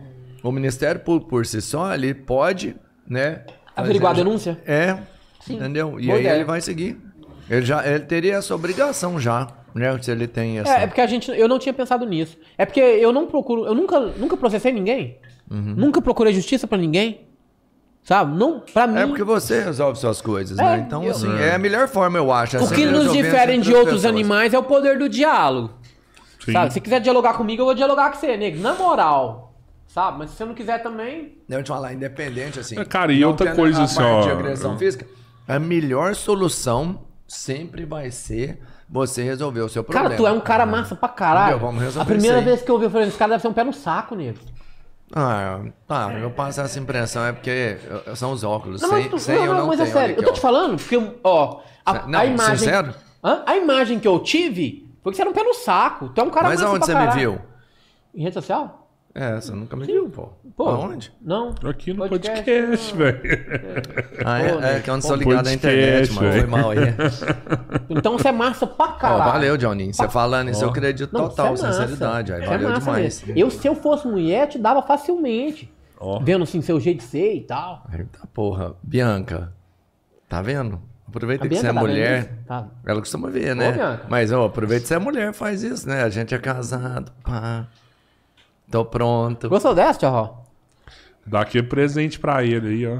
O 0.42 0.50
Ministério 0.50 1.00
Público 1.02 1.30
por 1.30 1.46
si 1.46 1.62
só, 1.62 1.94
ele 1.94 2.12
pode, 2.14 2.74
né? 3.08 3.42
Averiguar 3.76 4.10
a 4.12 4.16
denúncia? 4.16 4.60
É. 4.66 4.98
Sim. 5.38 5.54
Entendeu? 5.54 6.00
E 6.00 6.06
Boa 6.06 6.16
aí 6.16 6.20
ideia. 6.22 6.34
ele 6.36 6.44
vai 6.44 6.60
seguir. 6.60 7.00
Ele 7.48 7.64
já 7.64 7.86
ele 7.86 8.00
teria 8.00 8.34
essa 8.34 8.52
obrigação 8.54 9.20
já, 9.20 9.46
né? 9.74 9.96
Se 10.00 10.10
ele 10.10 10.26
tem 10.26 10.58
essa. 10.58 10.78
É, 10.78 10.82
é 10.84 10.86
porque 10.86 11.00
a 11.00 11.06
gente, 11.06 11.30
eu 11.30 11.48
não 11.48 11.58
tinha 11.58 11.72
pensado 11.72 12.04
nisso. 12.06 12.36
É 12.58 12.64
porque 12.66 12.80
eu 12.80 13.12
não 13.12 13.26
procuro, 13.26 13.66
eu 13.66 13.74
nunca, 13.74 13.98
nunca 14.00 14.36
processei 14.36 14.72
ninguém. 14.72 15.18
Uhum. 15.50 15.74
Nunca 15.76 16.00
procurei 16.00 16.32
justiça 16.32 16.66
pra 16.66 16.78
ninguém. 16.78 17.26
Sabe? 18.04 18.36
Não, 18.36 18.60
pra 18.60 18.86
mim. 18.86 18.98
É 18.98 19.06
porque 19.06 19.22
você 19.22 19.62
resolve 19.62 19.96
suas 19.98 20.20
coisas, 20.20 20.58
É, 20.58 20.62
né? 20.62 20.84
Então, 20.86 21.04
eu- 21.04 21.12
assim, 21.12 21.32
é 21.38 21.54
a 21.54 21.58
melhor 21.58 21.86
forma, 21.86 22.18
eu 22.18 22.32
acho. 22.32 22.56
O 22.58 22.68
que 22.68 22.84
nos 22.84 23.12
difere 23.12 23.58
de 23.58 23.72
outros 23.72 23.96
pessoas. 24.00 24.04
animais 24.06 24.52
é 24.52 24.58
o 24.58 24.62
poder 24.64 24.98
do 24.98 25.08
diálogo. 25.08 25.70
Sim. 26.44 26.52
Sabe? 26.52 26.72
Se 26.72 26.80
quiser 26.80 27.00
dialogar 27.00 27.34
comigo, 27.34 27.62
eu 27.62 27.66
vou 27.66 27.74
dialogar 27.74 28.10
com 28.10 28.18
você, 28.18 28.36
nego. 28.36 28.60
Na 28.60 28.74
moral. 28.74 29.54
Sabe? 29.86 30.18
Mas 30.18 30.30
se 30.30 30.36
você 30.36 30.44
não 30.44 30.54
quiser 30.54 30.82
também. 30.82 31.38
Eu 31.48 31.56
vou 31.58 31.62
te 31.62 31.68
falar, 31.68 31.92
independente, 31.92 32.58
assim. 32.58 32.76
É, 32.76 32.84
cara, 32.84 33.12
e 33.12 33.24
outra 33.24 33.54
coisa, 33.54 33.82
assim, 33.84 33.96
parte 33.96 34.10
ó, 34.10 34.22
de 34.22 34.30
agressão 34.30 34.72
eu- 34.72 34.78
física, 34.78 35.06
a 35.46 35.58
melhor 35.60 36.14
solução 36.16 37.02
sempre 37.28 37.84
vai 37.84 38.10
ser 38.10 38.58
você 38.92 39.22
resolver 39.22 39.62
o 39.62 39.68
seu 39.70 39.82
problema. 39.82 40.10
Cara, 40.10 40.16
tu 40.20 40.26
é 40.26 40.30
um 40.32 40.40
cara 40.40 40.66
massa 40.66 40.94
pra 40.94 41.08
caralho. 41.08 41.52
Entendeu? 41.52 41.66
Vamos 41.66 41.82
resolver 41.82 42.02
A 42.02 42.14
primeira 42.14 42.36
isso 42.38 42.48
aí. 42.48 42.54
vez 42.54 42.62
que 42.62 42.70
eu 42.70 42.74
ouvi, 42.74 42.86
eu 42.86 42.90
falei, 42.90 43.08
esse 43.08 43.16
cara 43.16 43.30
deve 43.30 43.40
ser 43.42 43.48
um 43.48 43.52
pé 43.54 43.64
no 43.64 43.72
saco, 43.72 44.14
nego. 44.14 44.38
Ah, 45.14 45.60
tá. 45.86 46.12
Eu 46.14 46.30
passo 46.30 46.60
essa 46.60 46.78
impressão, 46.78 47.24
é 47.24 47.32
porque 47.32 47.78
eu- 48.06 48.14
são 48.16 48.32
os 48.32 48.44
óculos. 48.44 48.80
Não, 48.82 48.90
sem 48.90 49.08
tu- 49.08 49.18
sem 49.18 49.36
não, 49.36 49.44
eu 49.44 49.52
não, 49.54 49.60
não 49.60 49.66
mas 49.68 49.80
é 49.80 49.84
tenho. 49.84 49.94
sério. 49.96 50.12
Aqui, 50.14 50.22
eu 50.22 50.26
tô 50.26 50.32
te 50.32 50.38
ó. 50.38 50.40
falando, 50.42 50.76
porque, 50.78 51.12
ó, 51.24 51.60
a, 51.84 52.06
Não, 52.06 52.18
a 52.20 52.26
imagem. 52.26 52.56
sincero? 52.58 52.94
Hã? 53.24 53.42
A 53.46 53.56
imagem 53.56 53.98
que 53.98 54.08
eu 54.08 54.18
tive 54.20 54.90
foi 55.02 55.12
que 55.12 55.16
você 55.16 55.22
era 55.22 55.30
um 55.30 55.34
pé 55.34 55.42
no 55.42 55.54
saco. 55.54 56.08
Tu 56.08 56.20
é 56.20 56.24
um 56.24 56.30
cara 56.30 56.48
Mas 56.48 56.60
massa 56.60 56.70
aonde 56.70 56.78
pra 56.80 56.86
você 56.86 56.94
me 56.94 57.06
caralho. 57.06 57.20
viu? 57.20 57.40
Em 58.14 58.22
rede 58.22 58.34
social? 58.34 58.81
É, 59.14 59.34
você 59.34 59.52
nunca 59.52 59.76
me 59.76 59.84
viu, 59.84 60.08
pô. 60.08 60.30
Pô. 60.56 60.68
Aonde? 60.68 61.12
Não. 61.20 61.54
Aqui 61.64 61.92
no 61.92 62.08
Podcast, 62.08 62.42
podcast, 62.42 62.96
velho. 62.96 63.20
Ah, 64.24 64.40
é, 64.42 64.48
é 64.48 64.56
né? 64.56 64.80
que 64.80 64.88
eu 64.88 64.94
não 64.94 65.02
Pô, 65.02 65.08
sou 65.08 65.16
ligado 65.16 65.48
à 65.48 65.52
internet, 65.52 66.12
mano. 66.12 66.32
Foi 66.32 66.46
mal 66.46 66.70
aí. 66.70 66.78
Então 67.90 68.16
você 68.16 68.28
é 68.28 68.32
massa 68.32 68.66
pra 68.66 68.86
Ó, 68.86 68.92
caralho. 68.92 69.32
valeu, 69.32 69.56
Johnny. 69.58 69.92
Você 69.92 70.08
falando 70.08 70.50
isso, 70.50 70.64
eu 70.64 70.68
Ó. 70.68 70.70
acredito 70.70 71.12
Não, 71.12 71.28
total, 71.28 71.52
é 71.52 71.56
sinceridade. 71.56 72.32
Aí, 72.32 72.42
é 72.42 72.46
valeu 72.46 72.68
massa 72.70 72.80
demais. 72.80 73.22
mesmo. 73.22 73.38
Eu, 73.38 73.50
se 73.50 73.68
eu 73.68 73.74
fosse 73.74 74.08
mulher, 74.08 74.48
te 74.48 74.58
dava 74.58 74.80
facilmente. 74.80 75.70
Ó. 76.00 76.18
Vendo 76.20 76.44
assim 76.44 76.62
seu 76.62 76.80
jeito 76.80 76.98
de 76.98 77.04
ser 77.04 77.34
e 77.34 77.40
tal. 77.42 77.86
Eita 77.92 78.26
porra. 78.32 78.74
Bianca, 78.82 79.52
tá 80.26 80.40
vendo? 80.40 80.80
Aproveita 81.06 81.46
que 81.46 81.54
você 81.54 81.66
é 81.66 81.72
tá 81.72 81.78
mulher. 81.78 82.38
Tá. 82.46 82.66
Ela 82.86 83.00
costuma 83.00 83.28
ver, 83.28 83.54
né? 83.54 83.72
Bianca. 83.72 84.06
Mas, 84.08 84.32
ó, 84.32 84.46
aproveita 84.46 84.82
que 84.82 84.88
você 84.88 84.94
é 84.94 84.98
mulher, 84.98 85.34
faz 85.34 85.62
isso, 85.62 85.86
né? 85.86 86.02
A 86.02 86.08
gente 86.08 86.34
é 86.34 86.38
casado, 86.38 87.12
pá. 87.22 87.66
Tô 88.72 88.84
pronto. 88.84 89.48
Gostou 89.48 89.74
dessa, 89.74 89.98
tio 90.00 90.08
Ró? 90.10 90.42
Dá 91.24 91.42
aqui 91.42 91.62
presente 91.62 92.18
pra 92.18 92.42
ele 92.42 92.68
aí, 92.68 92.86
ó. 92.86 92.98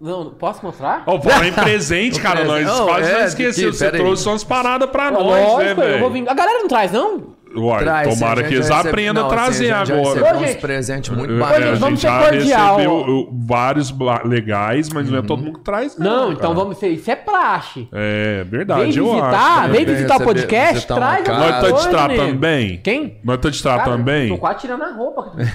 Não, 0.00 0.30
posso 0.30 0.64
mostrar? 0.64 1.02
Ó, 1.06 1.18
falar 1.20 1.46
em 1.48 1.52
presente, 1.54 2.20
cara, 2.20 2.44
nós. 2.44 2.68
Oh, 2.68 2.84
quase 2.84 3.08
é, 3.10 3.12
não 3.14 3.20
de 3.20 3.26
esqueceu. 3.28 3.70
que? 3.70 3.76
Você 3.76 3.84
Pera 3.86 3.96
aí. 3.96 4.02
trouxe 4.02 4.28
umas 4.28 4.44
paradas 4.44 4.90
pra 4.90 5.10
nós, 5.10 5.24
Lógico, 5.24 5.80
né, 5.80 5.94
eu 5.94 5.98
vou 6.00 6.10
velho? 6.10 6.24
vir. 6.24 6.28
A 6.30 6.34
galera 6.34 6.58
não 6.60 6.68
traz, 6.68 6.92
não? 6.92 7.34
Uai, 7.56 7.84
Traz, 7.84 8.18
tomara 8.18 8.40
a 8.40 8.44
que 8.44 8.54
eles 8.54 8.68
recebe- 8.68 8.88
aprendam 8.88 9.24
a 9.24 9.26
assim, 9.26 9.36
trazer 9.36 9.70
a 9.72 9.84
já 9.84 9.94
agora. 9.94 10.20
Ô, 10.34 10.36
uns 10.40 10.46
gente. 10.48 10.60
presentes 10.60 11.10
muito 11.16 11.32
É, 11.32 11.36
a 11.36 11.38
bacanas. 11.40 11.78
vamos 11.78 12.00
gente 12.00 12.00
ser 12.00 12.06
já 12.18 12.28
cordial, 12.30 12.76
recebeu 12.76 13.28
vários 13.46 13.94
legais, 14.24 14.88
mas 14.90 15.08
não 15.10 15.18
é 15.18 15.22
todo 15.22 15.42
mundo 15.42 15.58
que 15.58 15.64
traz, 15.64 15.96
não. 15.98 16.04
Não, 16.24 16.32
então 16.32 16.52
cara. 16.52 16.54
vamos 16.54 16.78
ser. 16.78 16.88
Isso 16.88 17.10
é 17.10 17.16
praxe. 17.16 17.88
É 17.92 18.44
Vem 18.44 18.50
verdade, 18.58 18.98
eu 18.98 19.06
visitar, 19.06 19.60
acho. 19.62 19.70
vem 19.72 19.86
né? 19.86 19.92
visitar 19.92 20.14
o 20.14 20.18
receber- 20.18 20.24
podcast, 20.24 20.74
visitar 20.74 20.94
uma 20.94 21.00
traz 21.06 21.28
alguma 21.28 21.50
Nós 21.50 21.60
tá 21.60 21.72
te 21.72 21.88
tratando 21.90 22.26
nego. 22.26 22.38
bem? 22.38 22.80
Quem? 22.82 23.18
Nós 23.24 23.38
tá 23.38 23.50
te 23.50 23.62
tratando 23.62 24.02
bem? 24.02 24.28
Tô 24.28 24.38
quase 24.38 24.58
tirando 24.60 24.82
a 24.82 24.92
roupa. 24.92 25.32
velho. 25.36 25.48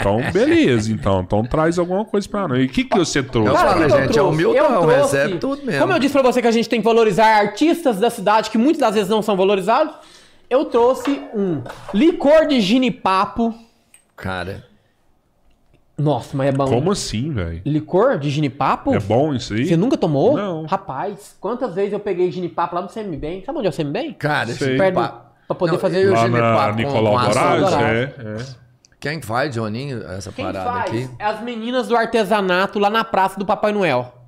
Então, 0.00 0.20
beleza, 0.32 0.92
então. 0.92 1.20
Então 1.20 1.44
traz 1.44 1.78
alguma 1.78 2.04
coisa 2.04 2.28
pra 2.28 2.48
nós. 2.48 2.58
E 2.60 2.64
o 2.64 2.68
que, 2.68 2.84
que 2.84 2.96
você 2.98 3.22
trouxe? 3.22 3.48
Eu 3.50 3.54
o 3.54 3.82
eu 3.82 3.90
gente, 3.90 4.18
é 4.18 4.22
humildão, 4.22 4.86
recebe 4.86 5.38
tudo 5.38 5.64
mesmo. 5.64 5.80
Como 5.80 5.92
eu 5.92 5.98
disse 5.98 6.12
pra 6.12 6.22
você 6.22 6.40
que 6.42 6.48
a 6.48 6.50
gente 6.52 6.68
tem 6.68 6.80
que 6.80 6.84
valorizar 6.84 7.26
artistas 7.38 7.98
da 7.98 8.10
cidade 8.10 8.50
que 8.50 8.58
muitas 8.58 8.80
das 8.80 8.94
vezes 8.94 9.08
não 9.08 9.22
são 9.22 9.36
valorizados, 9.36 9.94
eu 10.54 10.64
trouxe 10.66 11.10
um 11.34 11.62
licor 11.92 12.46
de 12.46 12.60
ginipapo. 12.60 13.54
Cara, 14.16 14.64
Nossa, 15.96 16.36
mas 16.36 16.48
é 16.48 16.52
bom. 16.52 16.66
Como 16.66 16.90
assim, 16.90 17.30
velho? 17.32 17.62
Licor 17.64 18.18
de 18.18 18.28
ginipapo? 18.30 18.92
É 18.94 18.98
bom 18.98 19.32
isso 19.34 19.54
aí? 19.54 19.64
Você 19.66 19.76
nunca 19.76 19.96
tomou? 19.96 20.36
Não. 20.36 20.66
Rapaz, 20.66 21.36
quantas 21.40 21.74
vezes 21.74 21.92
eu 21.92 22.00
peguei 22.00 22.30
ginipapo 22.32 22.74
lá 22.74 22.82
no 22.82 22.88
CMBem? 22.88 23.44
Sabe 23.44 23.58
onde 23.58 23.66
é 23.68 23.70
o 23.70 23.72
CMBem? 23.72 24.12
cara, 24.14 24.50
esse 24.50 24.76
Perto 24.76 24.94
pra 25.46 25.54
poder 25.56 25.72
Não, 25.72 25.78
fazer... 25.78 26.04
eu- 26.04 26.12
Lá 26.12 26.18
Eugênio 26.22 26.40
na 26.42 26.56
Papo 26.56 26.70
com- 26.72 26.76
Nicolau 26.78 27.12
Moraes, 27.12 27.72
é, 27.74 28.02
é. 28.18 28.64
Quem 28.98 29.20
que 29.20 29.26
faz, 29.26 29.54
Joninho, 29.54 30.02
essa 30.04 30.32
Quem 30.32 30.44
parada 30.46 30.64
faz? 30.70 30.90
aqui? 30.90 31.10
É 31.18 31.24
as 31.26 31.42
meninas 31.42 31.86
do 31.88 31.94
artesanato 31.96 32.78
lá 32.78 32.88
na 32.88 33.04
Praça 33.04 33.38
do 33.38 33.44
Papai 33.44 33.70
Noel. 33.70 34.23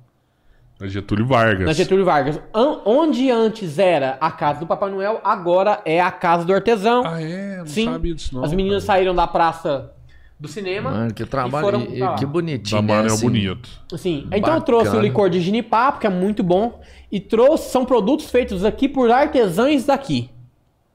Na 0.79 0.87
Getúlio 0.87 1.25
Vargas. 1.25 1.65
Na 1.65 1.73
Getúlio 1.73 2.05
Vargas. 2.05 2.39
An- 2.53 2.81
onde 2.85 3.31
antes 3.31 3.79
era 3.79 4.17
a 4.21 4.29
casa 4.29 4.59
do 4.59 4.67
Papai 4.67 4.91
Noel, 4.91 5.19
agora 5.23 5.81
é 5.83 5.99
a 5.99 6.11
casa 6.11 6.45
do 6.45 6.53
artesão. 6.53 7.03
Ah, 7.05 7.21
é? 7.21 7.57
Não 7.57 7.65
Sim. 7.65 7.85
sabia 7.85 8.13
disso 8.13 8.35
não. 8.35 8.43
As 8.43 8.53
meninas 8.53 8.85
cara. 8.85 8.97
saíram 8.97 9.15
da 9.15 9.25
praça 9.25 9.91
do 10.39 10.47
cinema. 10.47 10.91
Mano, 10.91 11.13
que 11.15 11.23
e 11.23 11.25
trabalho. 11.25 11.65
foram 11.65 11.81
e- 11.81 11.97
pra 11.97 12.09
lá. 12.11 12.15
que 12.15 12.25
bonitinho. 12.27 12.81
Da 12.83 12.93
né, 12.95 13.03
é 13.03 13.05
assim. 13.07 13.25
bonito. 13.25 13.69
Sim. 13.97 14.27
Então 14.31 14.53
eu 14.53 14.61
trouxe 14.61 14.83
o 14.89 14.91
Bacana. 14.91 15.07
licor 15.07 15.29
de 15.31 15.41
ginipapo, 15.41 15.99
que 15.99 16.05
é 16.05 16.11
muito 16.11 16.43
bom. 16.43 16.79
E 17.11 17.19
trouxe, 17.19 17.71
são 17.71 17.83
produtos 17.83 18.29
feitos 18.29 18.63
aqui 18.63 18.87
por 18.87 19.09
artesãos 19.09 19.83
daqui. 19.85 20.29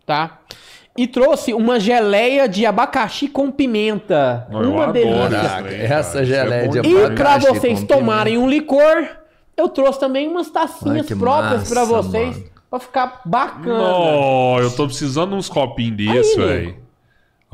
Tá? 0.07 0.39
E 0.97 1.07
trouxe 1.09 1.53
uma 1.55 1.81
geleia 1.81 2.47
de 2.49 2.67
abacaxi 2.67 3.27
com 3.27 3.51
pimenta. 3.51 4.47
Eu 4.51 4.71
uma 4.73 4.85
adoro 4.85 4.93
delícia. 4.93 5.77
essa. 5.87 6.23
Isso 6.23 6.33
é 6.33 6.37
geleia 6.37 6.65
bom 6.67 6.71
de 6.71 6.79
E 6.79 6.83
demais. 6.83 7.15
pra 7.15 7.31
Abacaxi 7.35 7.49
vocês 7.59 7.81
com 7.81 7.87
tomarem 7.87 8.37
um 8.39 8.49
licor, 8.49 9.09
eu 9.57 9.69
trouxe 9.69 9.99
também 10.01 10.29
umas 10.29 10.47
Ai, 10.49 10.53
tacinhas 10.53 11.07
que 11.07 11.15
próprias 11.17 11.69
pra 11.69 11.81
massa, 11.87 11.93
vocês. 12.03 12.37
mano. 12.37 12.53
Pra 12.71 12.79
ficar 12.81 13.21
bacana. 13.27 13.79
Não, 13.79 14.59
eu 14.59 14.71
tô 14.75 14.87
precisando 14.87 15.37
uns 15.37 15.49
copinhos 15.51 15.97
desse, 15.97 16.37
velho. 16.39 16.77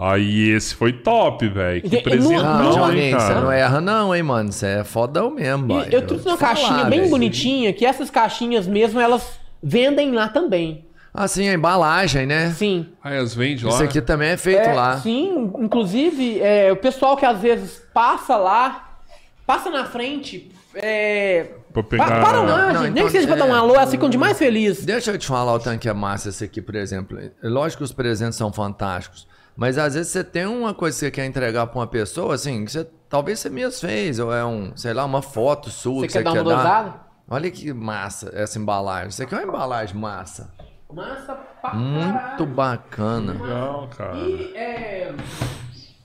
Aí 0.01 0.51
esse 0.51 0.77
foi 0.77 0.93
top, 0.93 1.49
velho. 1.49 1.83
Que 1.83 1.97
E- 1.97 1.99
e 1.99 2.03
presentão, 2.03 2.43
Não, 2.63 2.77
Não, 2.77 2.93
hein, 2.93 3.11
você 3.11 3.17
cara. 3.17 3.41
não 3.41 3.51
erra, 3.51 3.81
não, 3.81 4.15
hein, 4.15 4.23
mano. 4.23 4.53
Você 4.53 4.67
é 4.67 4.85
fodão 4.85 5.29
mesmo, 5.31 5.73
E 5.81 5.93
eu 5.93 6.07
trouxe 6.07 6.25
uma 6.29 6.37
falar, 6.37 6.55
caixinha 6.55 6.85
bem 6.85 7.01
velho. 7.01 7.11
bonitinha, 7.11 7.73
que 7.73 7.85
essas 7.85 8.09
caixinhas 8.11 8.69
mesmo, 8.69 9.01
elas 9.01 9.41
vendem 9.61 10.13
lá 10.13 10.29
também. 10.29 10.85
Assim, 11.13 11.49
a 11.49 11.53
embalagem, 11.55 12.25
né? 12.25 12.53
Sim. 12.53 12.87
Aí 13.03 13.19
as 13.19 13.35
vende 13.35 13.65
lá. 13.65 13.73
Isso 13.73 13.83
aqui 13.83 14.01
também 14.01 14.29
é 14.29 14.37
feito 14.37 14.61
É, 14.69 14.73
lá. 14.73 14.99
Sim, 14.99 15.53
inclusive, 15.59 16.39
é, 16.41 16.71
o 16.71 16.77
pessoal 16.77 17.17
que 17.17 17.27
às 17.27 17.41
vezes 17.41 17.83
passa 17.93 18.37
lá, 18.37 18.99
passa 19.45 19.69
na 19.69 19.85
frente, 19.85 20.49
é... 20.77 21.47
Pra 21.83 21.99
pegar- 22.07 22.21
Pa- 22.21 22.31
Para 22.31 22.43
Não, 22.43 22.71
gente. 22.73 22.81
Nem 22.83 22.91
então, 22.93 23.05
que 23.07 23.11
seja 23.13 23.27
pra 23.27 23.37
dar 23.37 23.45
um 23.45 23.55
é. 23.55 23.59
alô, 23.59 23.75
elas 23.75 23.91
ficam 23.91 24.09
demais 24.09 24.37
felizes. 24.39 24.85
Deixa 24.85 25.11
eu 25.13 25.19
te 25.19 25.27
falar 25.27 25.55
o 25.55 25.59
tanque 25.59 25.89
é 25.89 25.93
massa 25.93 26.29
esse 26.31 26.45
aqui, 26.45 26.61
por 26.63 26.75
exemplo. 26.75 27.19
É 27.19 27.31
Lógico 27.43 27.79
que 27.79 27.85
os 27.85 27.93
presentes 27.93 28.37
são 28.37 28.53
fantásticos, 28.53 29.27
mas 29.57 29.79
às 29.79 29.95
vezes 29.95 30.13
você 30.13 30.23
tem 30.25 30.47
uma 30.47 30.73
coisa 30.75 30.95
que 30.97 31.01
você 31.01 31.11
quer 31.11 31.27
entregar 31.27 31.67
pra 31.67 31.79
uma 31.81 31.87
pessoa, 31.87 32.35
assim, 32.35 32.65
que 32.65 32.73
você, 32.73 32.87
talvez 33.09 33.39
você 33.41 33.49
mesmo 33.51 33.81
fez, 33.81 34.19
ou 34.19 34.33
é 34.35 34.45
um, 34.45 34.73
sei 34.77 34.93
lá, 34.95 35.05
uma 35.05 35.23
foto 35.23 35.71
sua 35.71 36.01
Você 36.01 36.07
que 36.07 36.13
quer 36.15 36.19
você 36.21 36.25
dar 36.25 36.33
quer 36.33 36.41
uma 36.43 36.51
dar. 36.51 36.57
dosada? 36.57 36.95
Olha 37.31 37.51
que 37.51 37.73
massa 37.73 38.31
essa 38.35 38.59
embalagem. 38.59 39.09
Isso 39.09 39.23
aqui 39.23 39.35
é 39.35 39.39
uma 39.39 39.47
embalagem 39.47 39.95
massa. 39.97 40.51
Massa 40.91 41.35
pra 41.61 41.75
Muito 41.75 42.13
caralho. 42.15 42.47
bacana. 42.47 43.33
Legal, 43.35 43.89
cara. 43.95 44.17
E, 44.17 44.53
é... 44.57 45.15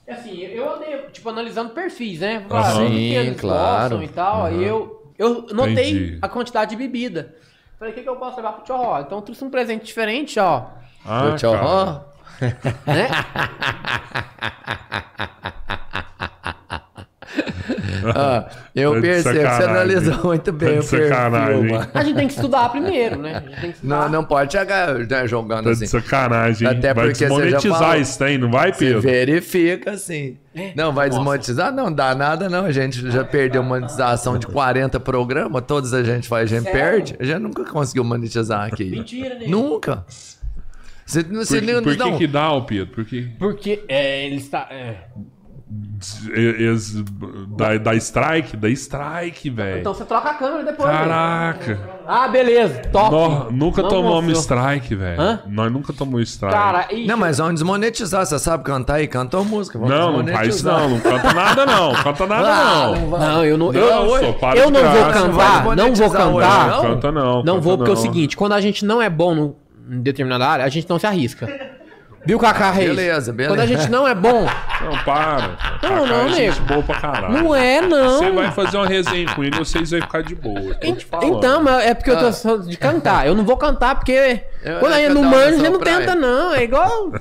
Assim, 0.06 0.38
eu 0.42 0.74
andei, 0.74 0.98
tipo, 1.12 1.26
analisando 1.30 1.70
perfis, 1.70 2.20
né? 2.20 2.44
Que 2.46 3.24
Sim, 3.24 3.34
claro. 3.38 4.02
E 4.02 4.08
tal. 4.08 4.44
Aí 4.44 4.62
eu, 4.62 5.03
eu 5.18 5.46
notei 5.52 5.72
Entendi. 5.90 6.18
a 6.22 6.28
quantidade 6.28 6.70
de 6.70 6.76
bebida. 6.76 7.34
Falei, 7.78 7.92
o 7.92 7.96
que, 7.96 8.02
que 8.02 8.08
eu 8.08 8.16
posso 8.16 8.36
levar 8.36 8.52
pro 8.52 8.64
Tchorró? 8.64 9.00
Então 9.00 9.18
eu 9.18 9.22
trouxe 9.22 9.44
um 9.44 9.50
presente 9.50 9.84
diferente, 9.84 10.38
ó. 10.38 10.66
Ah, 11.04 11.34
Tchau, 11.36 11.52
cara. 11.52 11.66
ó. 11.66 12.00
Né? 12.86 13.08
Ah, 18.14 18.48
eu 18.74 18.90
Tá 18.90 18.96
de 18.96 19.02
percebo, 19.02 19.38
você 19.38 19.62
analisou 19.62 20.24
muito 20.24 20.52
bem 20.52 20.80
Tá 20.80 20.84
o 20.84 20.88
perfil. 20.88 21.90
A 21.94 22.04
gente 22.04 22.16
tem 22.16 22.26
que 22.28 22.34
estudar 22.34 22.68
primeiro, 22.68 23.18
né? 23.18 23.36
A 23.36 23.40
gente 23.40 23.60
tem 23.60 23.70
que 23.70 23.76
estudar. 23.76 24.00
Não, 24.02 24.08
não 24.08 24.24
pode 24.24 24.52
chegar 24.52 24.94
né, 24.94 25.26
jogando 25.26 25.64
Tá 25.64 25.70
assim. 25.70 25.86
sacanagem? 25.86 26.68
Até 26.68 26.92
vai 26.92 27.06
porque 27.08 27.24
desmonetizar 27.24 27.78
falou. 27.78 27.96
isso 27.96 28.18
tem, 28.18 28.38
não 28.38 28.50
vai, 28.50 28.72
Você 28.72 28.78
Pedro? 28.86 29.00
verifica 29.00 29.92
assim. 29.92 30.36
Não, 30.76 30.92
vai 30.92 31.06
Nossa. 31.08 31.18
desmonetizar? 31.18 31.72
Não 31.72 31.92
dá 31.92 32.14
nada, 32.14 32.48
não. 32.48 32.64
A 32.66 32.72
gente 32.72 33.10
já 33.10 33.24
perdeu 33.24 33.62
monetização 33.62 34.38
de 34.38 34.46
40 34.46 35.00
programas, 35.00 35.62
todos 35.66 35.92
a 35.94 36.02
gente 36.02 36.28
faz, 36.28 36.52
a 36.52 36.56
gente 36.56 36.64
Sério? 36.70 36.80
perde. 36.80 37.16
A 37.18 37.24
gente 37.24 37.38
nunca 37.40 37.64
conseguiu 37.64 38.04
monetizar 38.04 38.66
aqui. 38.66 38.84
Mentira, 38.84 39.34
né? 39.36 39.46
Nunca. 39.48 40.04
Você, 41.06 41.22
você 41.22 41.60
Por, 41.60 41.72
não, 41.72 41.82
por 41.82 41.92
que 41.92 41.98
não. 41.98 42.18
que 42.18 42.26
dá, 42.26 42.60
Pedro? 42.62 42.94
Porque 42.94 43.28
Porque 43.38 43.84
é, 43.88 44.26
ele 44.26 44.36
está. 44.36 44.68
É. 44.70 44.94
da, 47.56 47.78
da 47.78 47.94
strike, 47.94 48.56
da 48.56 48.68
strike, 48.70 49.48
velho. 49.50 49.80
Então 49.80 49.94
você 49.94 50.04
troca 50.04 50.30
a 50.30 50.34
câmera 50.34 50.64
depois. 50.64 50.88
né? 50.88 50.98
Caraca. 50.98 51.90
Ah, 52.06 52.28
beleza. 52.28 52.82
Top. 52.92 53.52
Nunca 53.52 53.82
Não 53.82 53.88
tomamos 53.88 54.34
mostrou. 54.36 54.58
strike, 54.58 54.94
velho. 54.94 55.40
Nós 55.46 55.72
nunca 55.72 55.92
tomamos 55.92 56.28
strike. 56.28 56.54
Cara, 56.54 56.86
e. 56.92 57.06
Não, 57.06 57.16
mas 57.16 57.38
vamos 57.38 57.54
desmonetizar. 57.54 58.24
Você 58.26 58.38
sabe 58.38 58.62
cantar 58.64 58.94
aí? 58.96 59.08
Canta 59.08 59.38
uma 59.38 59.44
música. 59.48 59.78
Vamos 59.78 59.94
não, 59.94 60.22
não 60.22 60.32
faz 60.32 60.56
isso 60.56 60.66
não. 60.66 60.90
Não 60.90 61.00
canta 61.00 61.32
nada 61.32 61.66
não. 61.66 61.94
Canta 61.94 62.26
nada 62.26 62.48
Ah, 62.48 62.90
não. 62.94 63.18
Não, 63.18 63.44
eu 63.44 63.56
não. 63.58 63.72
Não, 63.72 63.80
eu 63.80 63.86
eu 64.54 64.70
não 64.70 64.80
vou 64.84 65.10
cantar. 65.12 65.74
Não 65.76 65.94
vou 65.94 66.06
hoje, 66.06 66.16
cantar. 66.16 66.68
Não 66.68 66.82
canta 66.82 67.12
não. 67.12 67.42
Não 67.42 67.54
canta 67.54 67.60
vou, 67.60 67.76
porque 67.78 67.90
é 67.90 67.94
o 67.94 67.96
não. 67.96 68.02
seguinte, 68.02 68.36
quando 68.36 68.52
a 68.52 68.60
gente 68.60 68.84
não 68.84 69.00
é 69.00 69.08
bom 69.08 69.34
no, 69.34 69.56
em 69.90 70.02
determinada 70.02 70.46
área, 70.46 70.64
a 70.64 70.68
gente 70.68 70.88
não 70.88 70.98
se 70.98 71.06
arrisca. 71.06 71.48
Viu, 72.26 72.38
Cacá 72.38 72.70
Reis? 72.70 72.88
beleza, 72.88 73.32
beleza. 73.32 73.54
Quando 73.54 73.60
a 73.60 73.66
gente 73.66 73.90
não 73.90 74.08
é 74.08 74.14
bom, 74.14 74.46
Não, 74.80 74.98
para. 75.04 75.56
Não, 75.82 76.06
não, 76.06 76.26
é 76.26 76.28
gente 76.30 76.60
nego. 76.60 76.66
boa 76.66 76.82
pra 76.82 77.00
caralho. 77.00 77.32
não 77.34 77.54
é, 77.54 77.80
não. 77.82 78.18
Você 78.18 78.30
vai 78.30 78.50
fazer 78.50 78.76
uma 78.78 78.86
resenha 78.86 79.34
com 79.34 79.44
ele, 79.44 79.56
vocês 79.58 79.90
vão 79.90 80.00
ficar 80.00 80.22
de 80.22 80.34
boa. 80.34 80.74
Tô 80.74 80.92
te 80.94 81.04
falando. 81.04 81.36
Então, 81.36 81.62
mas 81.62 81.84
é 81.84 81.92
porque 81.94 82.10
eu 82.10 82.18
tô 82.18 82.32
falando 82.32 82.66
de 82.68 82.76
cantar. 82.76 83.26
Eu 83.26 83.34
não 83.34 83.44
vou 83.44 83.56
cantar 83.56 83.94
porque 83.96 84.40
Eu- 84.64 84.78
quando 84.80 84.92
a 84.92 85.00
eu 85.00 85.06
gente 85.10 85.14
não 85.14 85.24
manja, 85.30 85.58
gente 85.58 85.68
não 85.70 85.78
praia. 85.78 85.98
tenta, 85.98 86.14
não. 86.14 86.54
É 86.54 86.62
igual 86.64 87.12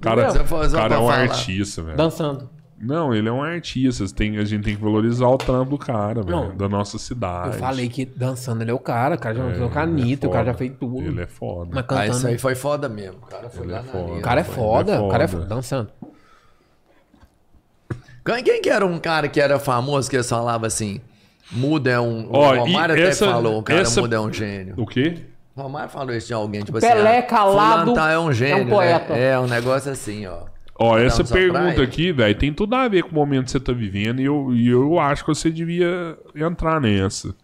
cara, 0.00 0.32
cara 0.72 0.94
é 0.94 0.98
um 0.98 1.06
falar. 1.08 1.20
artista, 1.22 1.82
velho. 1.82 1.96
dançando. 1.96 2.48
Não, 2.82 3.14
ele 3.14 3.28
é 3.28 3.32
um 3.32 3.42
artista. 3.42 4.04
Tem, 4.14 4.38
a 4.38 4.44
gente 4.44 4.64
tem 4.64 4.74
que 4.74 4.80
valorizar 4.82 5.26
o 5.28 5.36
trampo 5.36 5.72
do 5.72 5.78
cara, 5.78 6.22
velho. 6.22 6.52
Da 6.54 6.66
nossa 6.68 6.98
cidade. 6.98 7.48
Eu 7.48 7.52
falei 7.60 7.88
que 7.90 8.06
dançando 8.06 8.62
ele 8.62 8.70
é 8.70 8.74
o 8.74 8.78
cara. 8.78 9.16
O 9.16 9.18
cara 9.18 9.34
já 9.34 9.42
dançou 9.46 9.68
com 9.68 9.78
a 9.78 9.82
é 9.82 9.84
Anitta, 9.84 10.26
o 10.26 10.30
cara 10.30 10.46
já 10.46 10.52
foda. 10.54 10.58
fez 10.58 10.72
tudo. 10.80 11.02
Ele 11.02 11.20
é 11.20 11.26
foda. 11.26 11.70
Mas 11.74 11.84
Ah, 11.84 11.86
cantando. 11.86 12.16
isso 12.16 12.26
aí 12.26 12.38
foi 12.38 12.54
foda 12.54 12.88
mesmo. 12.88 13.18
O 13.18 13.26
cara 13.26 13.50
foi 13.50 13.64
Ele 13.64 13.72
lá 13.72 13.78
é 13.78 13.82
na 13.82 13.88
foda. 13.92 14.12
O 14.14 14.20
cara 14.22 14.40
é 14.40 14.44
foda, 14.44 14.92
é 14.94 15.00
o 15.00 15.08
cara 15.08 15.24
é 15.24 15.28
foda. 15.28 15.42
foda, 15.42 15.54
dançando. 15.54 15.90
Quem, 18.24 18.42
quem 18.44 18.62
que 18.62 18.70
era 18.70 18.84
um 18.86 18.98
cara 18.98 19.28
que 19.28 19.40
era 19.40 19.58
famoso 19.58 20.08
que 20.08 20.16
eles 20.16 20.28
falavam 20.28 20.66
assim? 20.66 21.00
Muda 21.50 21.90
é 21.90 22.00
um. 22.00 22.28
Ó, 22.30 22.52
o 22.54 22.58
Romário 22.60 22.94
até 22.94 23.08
essa- 23.08 23.26
falou, 23.26 23.58
o 23.58 23.62
cara 23.62 23.80
essa- 23.80 24.00
muda 24.00 24.16
é 24.16 24.20
um 24.20 24.32
gênio. 24.32 24.74
O 24.76 24.86
quê? 24.86 25.18
O 25.56 25.62
Romário 25.62 25.90
falou 25.90 26.14
isso 26.14 26.28
de 26.28 26.32
alguém, 26.34 26.62
tipo 26.62 26.78
Pelé 26.78 27.18
assim. 27.18 27.18
ah, 27.18 27.22
calado 27.22 27.92
tá, 27.92 28.10
é 28.10 28.18
um 28.18 28.32
gênio. 28.32 28.62
é 28.62 28.64
um 28.64 28.68
poeta. 28.68 29.14
Né? 29.14 29.30
É 29.32 29.38
um 29.38 29.46
negócio 29.48 29.90
assim, 29.90 30.26
ó. 30.26 30.44
Ó, 30.82 30.96
essa 30.96 31.22
pergunta 31.22 31.82
aqui, 31.82 32.10
velho, 32.10 32.34
tem 32.38 32.54
tudo 32.54 32.74
a 32.74 32.88
ver 32.88 33.02
com 33.02 33.10
o 33.10 33.14
momento 33.14 33.44
que 33.44 33.50
você 33.50 33.60
tá 33.60 33.70
vivendo 33.70 34.18
e 34.20 34.24
eu, 34.24 34.54
e 34.54 34.66
eu 34.66 34.98
acho 34.98 35.22
que 35.22 35.28
você 35.28 35.50
devia 35.50 36.18
entrar 36.34 36.80
nessa. 36.80 37.34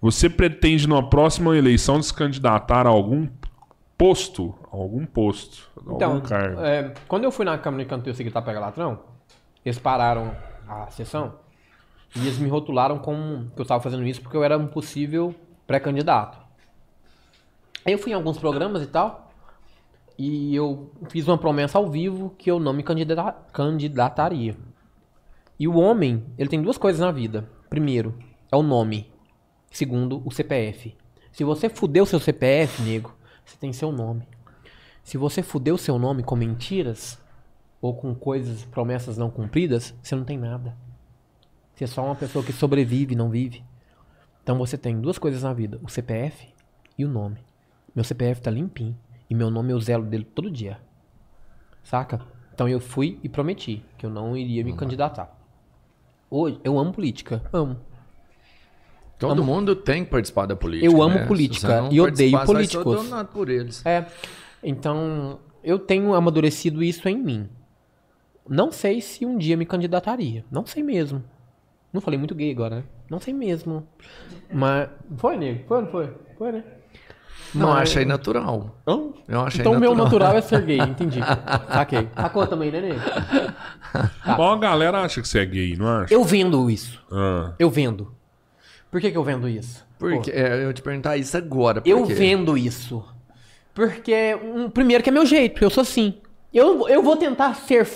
Você 0.00 0.30
pretende, 0.30 0.88
numa 0.88 1.10
próxima 1.10 1.54
eleição, 1.54 2.00
se 2.02 2.12
candidatar 2.12 2.86
a 2.86 2.88
algum 2.88 3.28
posto? 3.98 4.54
Algum 4.72 5.04
posto? 5.04 5.70
Então, 5.82 6.14
algum 6.14 6.26
cargo? 6.26 6.64
é, 6.64 6.94
quando 7.06 7.24
eu 7.24 7.30
fui 7.30 7.44
na 7.44 7.58
Câmara 7.58 7.84
de 7.84 7.90
Canteiro 7.90 8.16
seguir 8.16 8.30
Tapega 8.30 8.58
Latrão, 8.58 9.00
eles 9.62 9.78
pararam 9.78 10.34
a 10.66 10.90
sessão 10.90 11.34
e 12.16 12.20
eles 12.20 12.38
me 12.38 12.48
rotularam 12.48 12.98
como 12.98 13.50
que 13.54 13.60
eu 13.60 13.62
estava 13.62 13.82
fazendo 13.82 14.06
isso 14.06 14.22
porque 14.22 14.38
eu 14.38 14.42
era 14.42 14.56
um 14.56 14.66
possível 14.66 15.34
pré-candidato. 15.66 16.38
Aí 17.84 17.92
eu 17.92 17.98
fui 17.98 18.12
em 18.12 18.14
alguns 18.14 18.38
programas 18.38 18.82
e 18.82 18.86
tal, 18.86 19.29
e 20.22 20.54
eu 20.54 20.92
fiz 21.08 21.26
uma 21.26 21.38
promessa 21.38 21.78
ao 21.78 21.90
vivo 21.90 22.34
que 22.36 22.50
eu 22.50 22.60
não 22.60 22.74
me 22.74 22.82
candidata- 22.82 23.40
candidataria. 23.54 24.54
E 25.58 25.66
o 25.66 25.78
homem, 25.78 26.26
ele 26.36 26.50
tem 26.50 26.60
duas 26.60 26.76
coisas 26.76 27.00
na 27.00 27.10
vida. 27.10 27.48
Primeiro, 27.70 28.18
é 28.52 28.54
o 28.54 28.62
nome. 28.62 29.10
Segundo, 29.70 30.20
o 30.22 30.30
CPF. 30.30 30.94
Se 31.32 31.42
você 31.42 31.70
fuder 31.70 32.02
o 32.02 32.06
seu 32.06 32.20
CPF, 32.20 32.82
nego, 32.82 33.16
você 33.42 33.56
tem 33.56 33.72
seu 33.72 33.90
nome. 33.90 34.28
Se 35.02 35.16
você 35.16 35.42
fuder 35.42 35.72
o 35.72 35.78
seu 35.78 35.98
nome 35.98 36.22
com 36.22 36.36
mentiras 36.36 37.18
ou 37.80 37.94
com 37.94 38.14
coisas, 38.14 38.62
promessas 38.66 39.16
não 39.16 39.30
cumpridas, 39.30 39.94
você 40.02 40.14
não 40.14 40.24
tem 40.24 40.36
nada. 40.36 40.76
Você 41.74 41.84
é 41.84 41.86
só 41.86 42.04
uma 42.04 42.14
pessoa 42.14 42.44
que 42.44 42.52
sobrevive, 42.52 43.14
não 43.14 43.30
vive. 43.30 43.64
Então 44.42 44.58
você 44.58 44.76
tem 44.76 45.00
duas 45.00 45.16
coisas 45.18 45.44
na 45.44 45.54
vida: 45.54 45.80
o 45.82 45.88
CPF 45.88 46.46
e 46.98 47.06
o 47.06 47.08
nome. 47.08 47.38
Meu 47.94 48.04
CPF 48.04 48.42
tá 48.42 48.50
limpinho 48.50 48.94
e 49.30 49.34
meu 49.34 49.50
nome 49.50 49.72
eu 49.72 49.80
zelo 49.80 50.04
dele 50.04 50.24
todo 50.24 50.50
dia. 50.50 50.78
Saca? 51.84 52.20
Então 52.52 52.68
eu 52.68 52.80
fui 52.80 53.18
e 53.22 53.28
prometi 53.28 53.82
que 53.96 54.04
eu 54.04 54.10
não 54.10 54.36
iria 54.36 54.64
me 54.64 54.74
candidatar. 54.74 55.34
Hoje 56.28 56.60
eu 56.64 56.78
amo 56.78 56.92
política, 56.92 57.42
amo. 57.52 57.78
Todo 59.18 59.44
mundo 59.44 59.76
tem 59.76 60.04
que 60.04 60.10
participar 60.10 60.46
da 60.46 60.56
política. 60.56 60.90
Eu 60.90 61.02
amo 61.02 61.16
né? 61.16 61.26
política 61.26 61.88
e 61.90 62.00
odeio 62.00 62.30
você 62.30 62.36
vai 62.36 62.64
ser 62.64 62.82
políticos. 62.82 63.22
por 63.32 63.48
eles. 63.48 63.84
É. 63.84 64.06
Então, 64.62 65.38
eu 65.62 65.78
tenho 65.78 66.14
amadurecido 66.14 66.82
isso 66.82 67.06
em 67.08 67.18
mim. 67.18 67.48
Não 68.48 68.72
sei 68.72 69.00
se 69.00 69.26
um 69.26 69.36
dia 69.36 69.56
me 69.56 69.66
candidataria. 69.66 70.44
Não 70.50 70.64
sei 70.64 70.82
mesmo. 70.82 71.22
Não 71.92 72.00
falei 72.00 72.18
muito 72.18 72.34
gay 72.34 72.50
agora, 72.50 72.76
né? 72.76 72.84
Não 73.10 73.20
sei 73.20 73.34
mesmo. 73.34 73.86
Mas. 74.52 74.88
Foi, 75.18 75.36
nego? 75.36 75.66
Foi 75.66 75.82
não 75.82 75.88
foi? 75.88 76.14
Foi, 76.38 76.52
né? 76.52 76.64
Não, 77.54 77.68
Mas- 77.70 77.90
achei 77.90 78.04
natural. 78.04 78.76
Hã? 78.86 79.00
Eu 79.28 79.40
achei 79.40 79.60
Então 79.60 79.72
o 79.72 79.80
meu 79.80 79.94
natural. 79.94 80.32
natural 80.32 80.36
é 80.36 80.40
ser 80.40 80.62
gay, 80.62 80.78
entendi. 80.78 81.20
Saquei. 81.72 82.08
Sacou 82.14 82.46
também, 82.46 82.70
né, 82.70 82.80
nego? 82.80 83.00
Bom, 84.36 84.52
a 84.52 84.56
galera 84.58 85.00
acha 85.02 85.20
que 85.20 85.28
você 85.28 85.40
é 85.40 85.44
gay, 85.46 85.76
não 85.76 85.86
acha? 85.88 86.14
Eu 86.14 86.22
vendo 86.24 86.70
isso. 86.70 87.00
Ah. 87.10 87.52
Eu 87.58 87.68
vendo. 87.70 88.14
Por 88.90 89.00
que, 89.00 89.10
que 89.10 89.16
eu 89.18 89.24
vendo 89.24 89.48
isso? 89.48 89.84
Porque, 89.98 90.30
é, 90.30 90.64
eu 90.64 90.72
te 90.72 90.80
perguntar 90.82 91.16
isso 91.16 91.36
agora. 91.36 91.80
por 91.80 91.88
Eu 91.88 92.04
quê? 92.06 92.14
vendo 92.14 92.56
isso. 92.56 93.04
Porque, 93.74 94.36
um, 94.42 94.70
primeiro, 94.70 95.02
que 95.02 95.10
é 95.10 95.12
meu 95.12 95.26
jeito, 95.26 95.62
eu 95.62 95.70
sou 95.70 95.82
assim. 95.82 96.14
Eu, 96.52 96.88
eu 96.88 97.02
vou 97.02 97.16
tentar 97.16 97.54
ser 97.54 97.86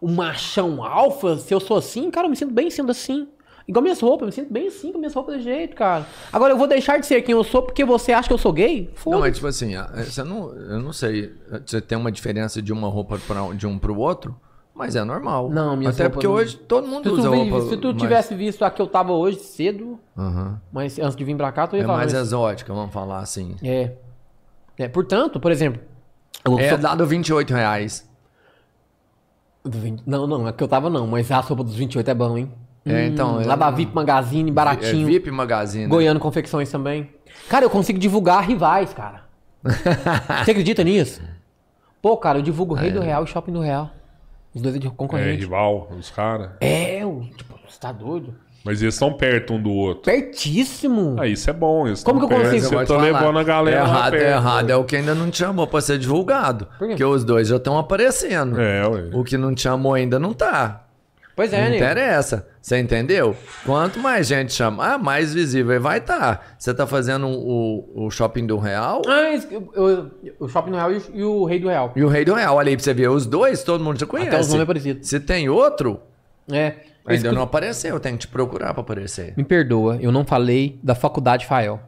o 0.00 0.08
machão 0.08 0.82
alfa, 0.84 1.36
se 1.38 1.52
eu 1.52 1.60
sou 1.60 1.76
assim, 1.76 2.10
cara, 2.10 2.26
eu 2.26 2.30
me 2.30 2.36
sinto 2.36 2.52
bem 2.52 2.70
sendo 2.70 2.90
assim. 2.90 3.28
Igual 3.68 3.82
minhas 3.82 4.00
roupas, 4.00 4.20
eu 4.22 4.26
me 4.26 4.32
sinto 4.32 4.52
bem 4.52 4.68
assim 4.68 4.92
com 4.92 4.98
minhas 4.98 5.12
roupas 5.12 5.38
de 5.38 5.42
jeito, 5.42 5.74
cara. 5.74 6.06
Agora, 6.32 6.52
eu 6.52 6.56
vou 6.56 6.68
deixar 6.68 6.98
de 6.98 7.06
ser 7.06 7.20
quem 7.22 7.32
eu 7.34 7.42
sou 7.42 7.62
porque 7.62 7.84
você 7.84 8.12
acha 8.12 8.28
que 8.28 8.32
eu 8.34 8.38
sou 8.38 8.52
gay? 8.52 8.88
Não, 8.90 8.96
Foda-se. 8.96 9.20
mas 9.22 9.34
tipo 9.34 9.46
assim, 9.48 9.74
a- 9.74 9.86
você 10.04 10.22
não, 10.22 10.54
eu 10.54 10.78
não 10.80 10.92
sei. 10.92 11.34
Você 11.66 11.80
tem 11.80 11.98
uma 11.98 12.12
diferença 12.12 12.62
de 12.62 12.72
uma 12.72 12.88
roupa 12.88 13.18
pra, 13.26 13.52
de 13.54 13.66
um 13.66 13.76
pro 13.76 13.98
outro, 13.98 14.36
mas 14.72 14.94
é 14.94 15.02
normal. 15.02 15.50
Não, 15.50 15.76
minhas 15.76 15.98
Até 15.98 16.08
porque 16.08 16.28
não- 16.28 16.34
hoje 16.34 16.56
todo 16.56 16.86
mundo 16.86 17.08
Se 17.08 17.14
usa 17.14 17.22
tu, 17.24 17.30
vi- 17.32 17.50
roupa. 17.50 17.68
se 17.68 17.76
tu 17.76 17.88
mais- 17.88 18.00
tivesse 18.00 18.34
visto 18.36 18.62
a 18.64 18.70
que 18.70 18.80
eu 18.80 18.86
tava 18.86 19.12
hoje 19.12 19.40
cedo, 19.40 19.98
Aham. 20.16 20.60
mas 20.72 20.96
antes 21.00 21.16
de 21.16 21.24
vir 21.24 21.36
pra 21.36 21.50
cá, 21.50 21.66
tu 21.66 21.74
ia 21.74 21.82
É 21.82 21.84
falar. 21.86 21.98
mais 21.98 22.12
mas- 22.12 22.22
exótica, 22.22 22.72
vamos 22.72 22.92
falar 22.94 23.18
assim. 23.18 23.56
É. 23.64 23.92
é. 24.78 24.86
Portanto, 24.88 25.40
por 25.40 25.50
exemplo. 25.50 25.82
eu 26.44 26.56
É 26.60 26.68
sou- 26.68 26.78
dado 26.78 27.04
28 27.04 27.52
reais. 27.52 28.08
do 29.64 29.76
20 29.78 30.02
Não, 30.06 30.24
não, 30.28 30.46
a 30.46 30.52
que 30.52 30.62
eu 30.62 30.68
tava 30.68 30.88
não, 30.88 31.06
mas 31.08 31.28
a 31.32 31.42
sopa 31.42 31.64
dos 31.64 31.74
28 31.74 32.08
é 32.08 32.14
bom, 32.14 32.38
hein? 32.38 32.52
É, 32.86 33.06
então, 33.06 33.36
Hum, 33.36 33.40
é- 33.40 33.46
lá 33.46 33.56
da 33.56 33.70
VIP 33.70 33.94
Magazine, 33.94 34.50
É 34.50 34.52
baratinho. 34.52 35.06
VIP 35.06 35.30
Magazine. 35.30 35.86
Goiano 35.88 36.20
Confecções 36.20 36.70
também. 36.70 37.10
Cara, 37.48 37.64
eu 37.64 37.70
consigo 37.70 37.98
divulgar 37.98 38.42
rivais, 38.46 38.92
cara. 38.94 39.22
Você 40.44 40.50
acredita 40.52 40.84
nisso? 40.84 41.20
Pô, 42.00 42.16
cara, 42.16 42.38
eu 42.38 42.42
divulgo 42.42 42.74
o 42.74 42.76
Rei 42.76 42.90
do 42.92 43.00
Real 43.00 43.24
e 43.24 43.26
Shopping 43.26 43.52
do 43.52 43.60
Real. 43.60 43.90
Os 44.54 44.62
dois 44.62 44.74
é 44.76 44.78
de 44.78 44.86
É, 44.86 44.90
concorrente. 44.90 45.40
rival, 45.40 45.88
os 45.98 46.10
caras. 46.10 46.50
É, 46.60 47.02
eu, 47.02 47.24
tipo, 47.36 47.54
você 47.68 47.78
tá 47.80 47.90
doido? 47.92 48.34
Mas 48.64 48.80
eles 48.82 48.94
estão 48.94 49.12
perto 49.12 49.52
um 49.54 49.62
do 49.62 49.70
outro. 49.72 50.02
Pertíssimo. 50.02 51.16
Ah, 51.20 51.26
isso 51.26 51.48
é 51.48 51.52
bom. 51.52 51.86
Eles 51.86 52.02
Como 52.02 52.18
que 52.18 52.24
eu 52.24 52.28
perto, 52.28 52.50
consigo? 52.50 52.66
Você 52.78 52.86
tá 52.86 52.96
levando 52.96 53.38
a 53.38 53.44
galera 53.44 53.76
É 53.76 53.80
errado, 53.80 54.10
perto. 54.12 54.24
é 54.24 54.30
errado. 54.32 54.70
É 54.70 54.76
o 54.76 54.84
que 54.84 54.96
ainda 54.96 55.14
não 55.14 55.30
te 55.30 55.38
chamou 55.38 55.66
pra 55.66 55.80
ser 55.80 55.98
divulgado. 55.98 56.66
Por 56.78 56.78
quê? 56.78 56.86
Porque 56.88 57.04
os 57.04 57.24
dois 57.24 57.46
já 57.48 57.56
estão 57.56 57.78
aparecendo. 57.78 58.60
É, 58.60 58.86
ué. 58.88 59.10
O 59.12 59.22
que 59.22 59.36
não 59.36 59.54
te 59.54 59.62
chamou 59.62 59.94
ainda 59.94 60.18
não 60.18 60.32
tá. 60.32 60.85
Pois 61.36 61.52
é, 61.52 61.62
não 61.64 61.70
né? 61.70 61.76
interessa. 61.76 62.48
Você 62.62 62.78
entendeu? 62.80 63.36
Quanto 63.64 63.98
mais 64.00 64.26
gente 64.26 64.52
chamar, 64.54 64.98
mais 64.98 65.34
visível 65.34 65.78
vai 65.80 65.98
estar. 65.98 66.56
Você 66.58 66.72
tá 66.72 66.86
fazendo 66.86 67.28
o, 67.28 68.06
o 68.06 68.10
shopping 68.10 68.46
do 68.46 68.56
Real 68.58 69.02
Ah, 69.06 69.30
isso- 69.34 69.46
eu- 69.52 69.70
eu- 69.74 70.10
o 70.40 70.48
Shopping 70.48 70.70
do 70.70 70.76
Real 70.78 70.90
e 70.92 70.96
o, 70.96 71.02
e 71.14 71.22
o 71.24 71.44
Rei 71.44 71.58
do 71.60 71.68
Real. 71.68 71.92
e 71.94 72.02
o 72.02 72.08
Rei 72.08 72.24
do 72.24 72.32
Real. 72.34 72.56
Olha 72.56 72.70
aí 72.70 72.76
pra 72.76 72.82
você 72.82 72.94
ver. 72.94 73.08
Os 73.10 73.26
dois, 73.26 73.62
todo 73.62 73.84
mundo 73.84 74.00
já 74.00 74.06
conhece. 74.06 74.30
Até 74.30 74.40
os 74.40 74.48
nomes 74.48 74.62
é 74.62 74.66
parecido. 74.66 75.04
Se 75.04 75.20
tem 75.20 75.48
outro, 75.50 76.00
É. 76.50 76.72
ainda 77.06 77.30
não 77.32 77.42
apareceu. 77.42 77.94
Eu 77.94 78.00
tenho 78.00 78.16
que 78.16 78.26
te 78.26 78.28
procurar 78.32 78.72
pra 78.72 78.80
aparecer. 78.80 79.34
Me 79.36 79.44
perdoa, 79.44 79.98
eu 80.00 80.10
não 80.10 80.24
falei 80.24 80.80
da 80.82 80.94
Faculdade 80.94 81.44
Fael. 81.44 81.78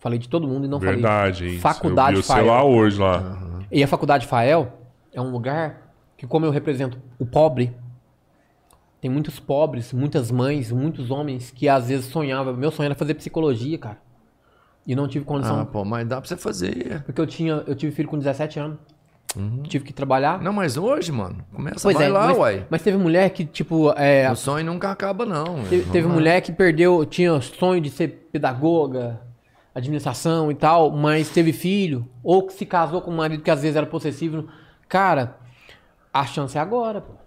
Falei 0.00 0.18
de 0.18 0.28
todo 0.28 0.46
mundo 0.46 0.64
e 0.64 0.68
não 0.68 0.78
Verdade, 0.80 1.38
falei. 1.38 1.54
hein? 1.54 1.60
Faculdade 1.60 2.16
Eu 2.16 2.22
vi 2.22 2.28
o 2.28 2.32
Fael. 2.32 2.46
lá 2.46 2.64
hoje 2.64 2.98
lá. 3.00 3.38
E 3.70 3.82
a 3.82 3.86
Faculdade 3.86 4.26
Fael 4.26 4.72
é 5.14 5.20
um 5.20 5.30
lugar 5.30 5.92
que, 6.16 6.26
como 6.26 6.44
eu 6.46 6.50
represento 6.50 6.98
o 7.18 7.24
pobre, 7.24 7.72
tem 9.00 9.10
muitos 9.10 9.38
pobres, 9.38 9.92
muitas 9.92 10.30
mães, 10.30 10.72
muitos 10.72 11.10
homens 11.10 11.50
que 11.50 11.68
às 11.68 11.88
vezes 11.88 12.06
sonhavam. 12.06 12.54
Meu 12.54 12.70
sonho 12.70 12.86
era 12.86 12.94
fazer 12.94 13.14
psicologia, 13.14 13.78
cara. 13.78 13.98
E 14.86 14.96
não 14.96 15.06
tive 15.06 15.24
condição. 15.24 15.60
Ah, 15.60 15.66
pô, 15.66 15.84
mas 15.84 16.06
dá 16.06 16.20
pra 16.20 16.28
você 16.28 16.36
fazer. 16.36 17.02
Porque 17.04 17.20
eu 17.20 17.26
tinha, 17.26 17.62
eu 17.66 17.74
tive 17.74 17.94
filho 17.94 18.08
com 18.08 18.18
17 18.18 18.58
anos. 18.58 18.78
Tive 19.64 19.84
que 19.84 19.92
trabalhar. 19.92 20.42
Não, 20.42 20.52
mas 20.52 20.78
hoje, 20.78 21.12
mano, 21.12 21.44
começa 21.52 21.80
pois 21.82 21.94
vai 21.94 22.06
é, 22.06 22.08
lá, 22.08 22.28
mas, 22.28 22.38
uai. 22.38 22.66
mas 22.70 22.82
teve 22.82 22.96
mulher 22.96 23.28
que, 23.30 23.44
tipo, 23.44 23.92
é, 23.92 24.30
O 24.32 24.34
sonho 24.34 24.64
nunca 24.64 24.90
acaba, 24.90 25.26
não. 25.26 25.64
Teve, 25.68 25.90
teve 25.90 26.08
lá. 26.08 26.14
mulher 26.14 26.40
que 26.40 26.50
perdeu, 26.50 27.04
tinha 27.04 27.38
sonho 27.42 27.80
de 27.80 27.90
ser 27.90 28.28
pedagoga, 28.32 29.20
administração 29.74 30.50
e 30.50 30.54
tal, 30.54 30.90
mas 30.90 31.28
teve 31.28 31.52
filho, 31.52 32.08
ou 32.24 32.46
que 32.46 32.54
se 32.54 32.64
casou 32.64 33.02
com 33.02 33.10
um 33.10 33.16
marido 33.16 33.42
que 33.42 33.50
às 33.50 33.60
vezes 33.60 33.76
era 33.76 33.86
possessivo. 33.86 34.48
Cara, 34.88 35.36
a 36.12 36.24
chance 36.24 36.56
é 36.56 36.60
agora, 36.60 37.02
pô. 37.02 37.17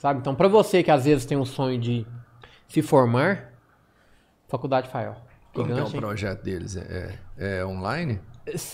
Sabe? 0.00 0.18
Então, 0.20 0.34
pra 0.34 0.48
você 0.48 0.82
que 0.82 0.90
às 0.90 1.04
vezes 1.04 1.26
tem 1.26 1.36
um 1.36 1.44
sonho 1.44 1.78
de 1.78 2.06
se 2.66 2.80
formar, 2.80 3.50
Faculdade 4.48 4.88
Fael. 4.88 5.14
Que 5.52 5.60
Como 5.60 5.74
que 5.74 5.78
é 5.78 5.82
o 5.84 5.90
projeto 5.90 6.42
deles? 6.42 6.74
É, 6.76 7.14
é 7.36 7.64
online? 7.66 8.18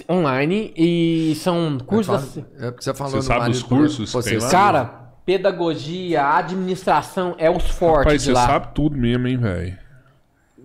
Online 0.09 0.73
e 0.77 1.35
são 1.37 1.79
cursos. 1.85 2.07
Fala- 2.07 2.19
assim- 2.19 2.45
É 2.59 2.71
porque 2.71 2.85
você 2.85 2.95
falou 2.95 3.13
Você 3.21 3.23
sabe 3.27 3.41
marido 3.41 3.57
os 3.57 3.63
cursos 3.63 4.13
você? 4.13 4.39
Cara, 4.51 4.85
pedagogia, 5.27 6.37
administração 6.37 7.35
é 7.39 7.51
os 7.51 7.69
fortes 7.71 8.05
Rapaz, 8.05 8.21
de 8.23 8.27
você 8.29 8.33
lá. 8.33 8.47
sabe 8.47 8.69
tudo 8.75 8.97
mesmo, 8.97 9.27
hein, 9.27 9.37
velho? 9.37 9.79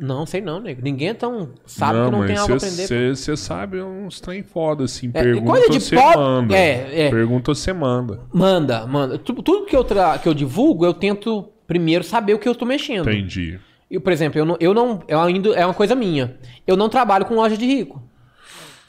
Não, 0.01 0.25
sei 0.25 0.41
não, 0.41 0.59
nego. 0.59 0.81
Ninguém 0.81 1.09
é 1.09 1.13
tão 1.13 1.49
sabe 1.65 1.99
não, 1.99 2.05
que 2.05 2.11
não 2.11 2.19
tem 2.25 2.29
mas 2.31 2.39
algo 2.39 2.53
a 2.55 2.59
cê- 2.59 2.65
aprender. 2.65 2.87
cê- 2.87 3.15
Você 3.15 3.37
sabe 3.37 3.81
uns 3.81 4.19
trem 4.19 4.41
foda, 4.41 4.83
assim. 4.85 5.11
É, 5.13 5.21
pergunta 5.23 5.45
coisa 5.45 5.69
de 5.69 5.79
você 5.79 5.95
pobre- 5.95 6.17
manda. 6.17 6.55
é, 6.55 7.01
é. 7.07 7.09
Pergunta 7.11 7.53
você 7.53 7.71
manda. 7.71 8.19
Manda, 8.33 8.87
manda. 8.87 9.17
Tudo, 9.19 9.43
tudo 9.43 9.65
que, 9.67 9.75
eu 9.75 9.83
tra... 9.83 10.17
que 10.17 10.27
eu 10.27 10.33
divulgo, 10.33 10.85
eu 10.85 10.93
tento 10.93 11.47
primeiro 11.67 12.03
saber 12.03 12.33
o 12.33 12.39
que 12.39 12.49
eu 12.49 12.55
tô 12.55 12.65
mexendo. 12.65 13.07
Entendi. 13.09 13.59
E, 13.91 13.99
por 13.99 14.11
exemplo, 14.11 14.39
eu 14.39 14.45
não, 14.45 14.57
eu 14.59 14.73
não. 14.73 15.03
Eu 15.07 15.19
ainda, 15.21 15.49
é 15.49 15.65
uma 15.65 15.73
coisa 15.73 15.93
minha. 15.93 16.35
Eu 16.65 16.75
não 16.75 16.89
trabalho 16.89 17.25
com 17.25 17.35
loja 17.35 17.55
de 17.55 17.65
rico. 17.67 18.01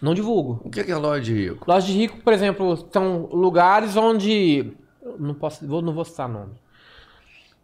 Não 0.00 0.14
divulgo. 0.14 0.62
O 0.64 0.70
que 0.70 0.80
é 0.80 0.84
que 0.84 0.90
é 0.92 0.96
loja 0.96 1.20
de 1.22 1.34
rico? 1.34 1.64
Loja 1.70 1.86
de 1.86 1.92
rico, 1.92 2.18
por 2.24 2.32
exemplo, 2.32 2.88
são 2.90 3.28
lugares 3.32 3.96
onde. 3.96 4.72
eu 5.04 5.16
Não 5.18 5.34
posso. 5.34 5.66
Vou, 5.66 5.82
não 5.82 5.92
vou 5.92 6.04
citar 6.04 6.28
nome. 6.28 6.52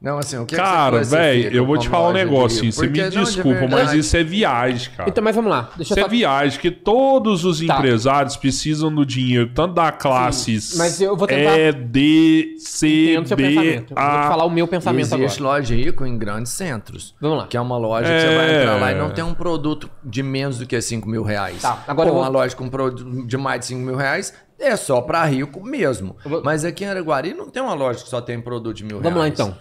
Não, 0.01 0.17
assim, 0.17 0.37
o 0.39 0.47
que 0.47 0.55
é 0.55 0.59
Cara, 0.59 1.03
você 1.05 1.17
velho, 1.17 1.57
eu 1.57 1.67
vou 1.67 1.77
te 1.77 1.89
falar 1.89 2.11
um 2.11 2.13
loja 2.13 2.19
de 2.21 2.25
negócio, 2.31 2.59
assim, 2.61 2.71
você 2.71 2.87
me 2.87 3.01
não, 3.01 3.09
de 3.11 3.19
desculpa, 3.19 3.61
mas 3.63 3.71
verdade, 3.75 3.99
isso 3.99 4.17
é 4.17 4.23
viagem, 4.23 4.91
cara. 4.97 5.09
Então, 5.11 5.25
mas 5.25 5.35
vamos 5.35 5.51
lá. 5.51 5.71
Deixa 5.77 5.83
Isso 5.93 5.95
eu 5.95 5.99
é 5.99 6.03
só... 6.03 6.09
viagem, 6.09 6.61
que 6.61 6.71
todos 6.71 7.45
os 7.45 7.59
Tá. 7.67 7.77
empresários 7.79 8.37
precisam 8.37 8.95
do 8.95 9.05
dinheiro, 9.05 9.51
tanto 9.53 9.75
da 9.75 9.91
classe 9.91 10.57
mas 10.77 11.01
eu 11.01 11.17
vou 11.17 11.27
tentar- 11.27 11.59
E, 11.59 11.73
D, 11.73 12.55
C, 12.61 13.11
Entendo 13.15 13.27
seu 13.27 13.37
B, 13.37 13.43
pensamento. 13.49 13.91
Eu 13.93 13.97
vou 13.97 14.05
te 14.13 14.17
A. 14.25 14.29
falar 14.29 14.45
o 14.45 14.51
meu 14.51 14.69
pensamento 14.69 15.01
Existe 15.15 15.41
agora. 15.41 15.57
loja 15.57 15.67
de 15.75 15.83
rico 15.83 16.07
em 16.07 16.17
grandes 16.17 16.53
centros. 16.53 17.17
Vamos 17.21 17.39
lá. 17.39 17.47
Que 17.49 17.57
é 17.57 17.61
uma 17.61 17.77
loja 17.77 18.05
que 18.09 18.21
você 18.21 18.37
vai 18.37 18.51
É. 18.55 18.61
entrar 18.63 18.77
lá 18.81 18.93
e 18.93 18.95
não 18.95 19.11
tem 19.11 19.25
um 19.25 19.35
produto 19.35 19.91
de 20.05 20.23
menos 20.23 20.59
do 20.59 20.67
que 20.67 20.81
5 20.81 21.09
mil 21.09 21.25
reais. 21.25 21.61
Tá, 21.61 21.83
agora 21.89 22.09
Pô, 22.09 22.15
vou- 22.15 22.23
uma 22.23 22.29
loja 22.31 22.55
com 22.55 22.69
produto 22.69 23.27
de 23.27 23.37
mais 23.37 23.59
de 23.61 23.67
5 23.67 23.81
mil 23.85 23.97
reais 23.97 24.33
é 24.61 24.77
só 24.77 25.01
pra 25.01 25.25
rico 25.25 25.61
mesmo. 25.65 26.17
Vou- 26.25 26.41
Mas 26.45 26.65
aqui 26.65 26.85
em 26.85 26.87
Araguari 26.87 27.35
não 27.35 27.51
tem 27.51 27.61
uma 27.61 27.75
loja 27.75 28.05
que 28.05 28.09
só 28.09 28.21
tem 28.21 28.41
produto 28.41 28.77
de 28.77 28.85
mil 28.85 29.01
Vamos 29.01 29.19
lá 29.19 29.25
reais. 29.25 29.39
então. 29.41 29.57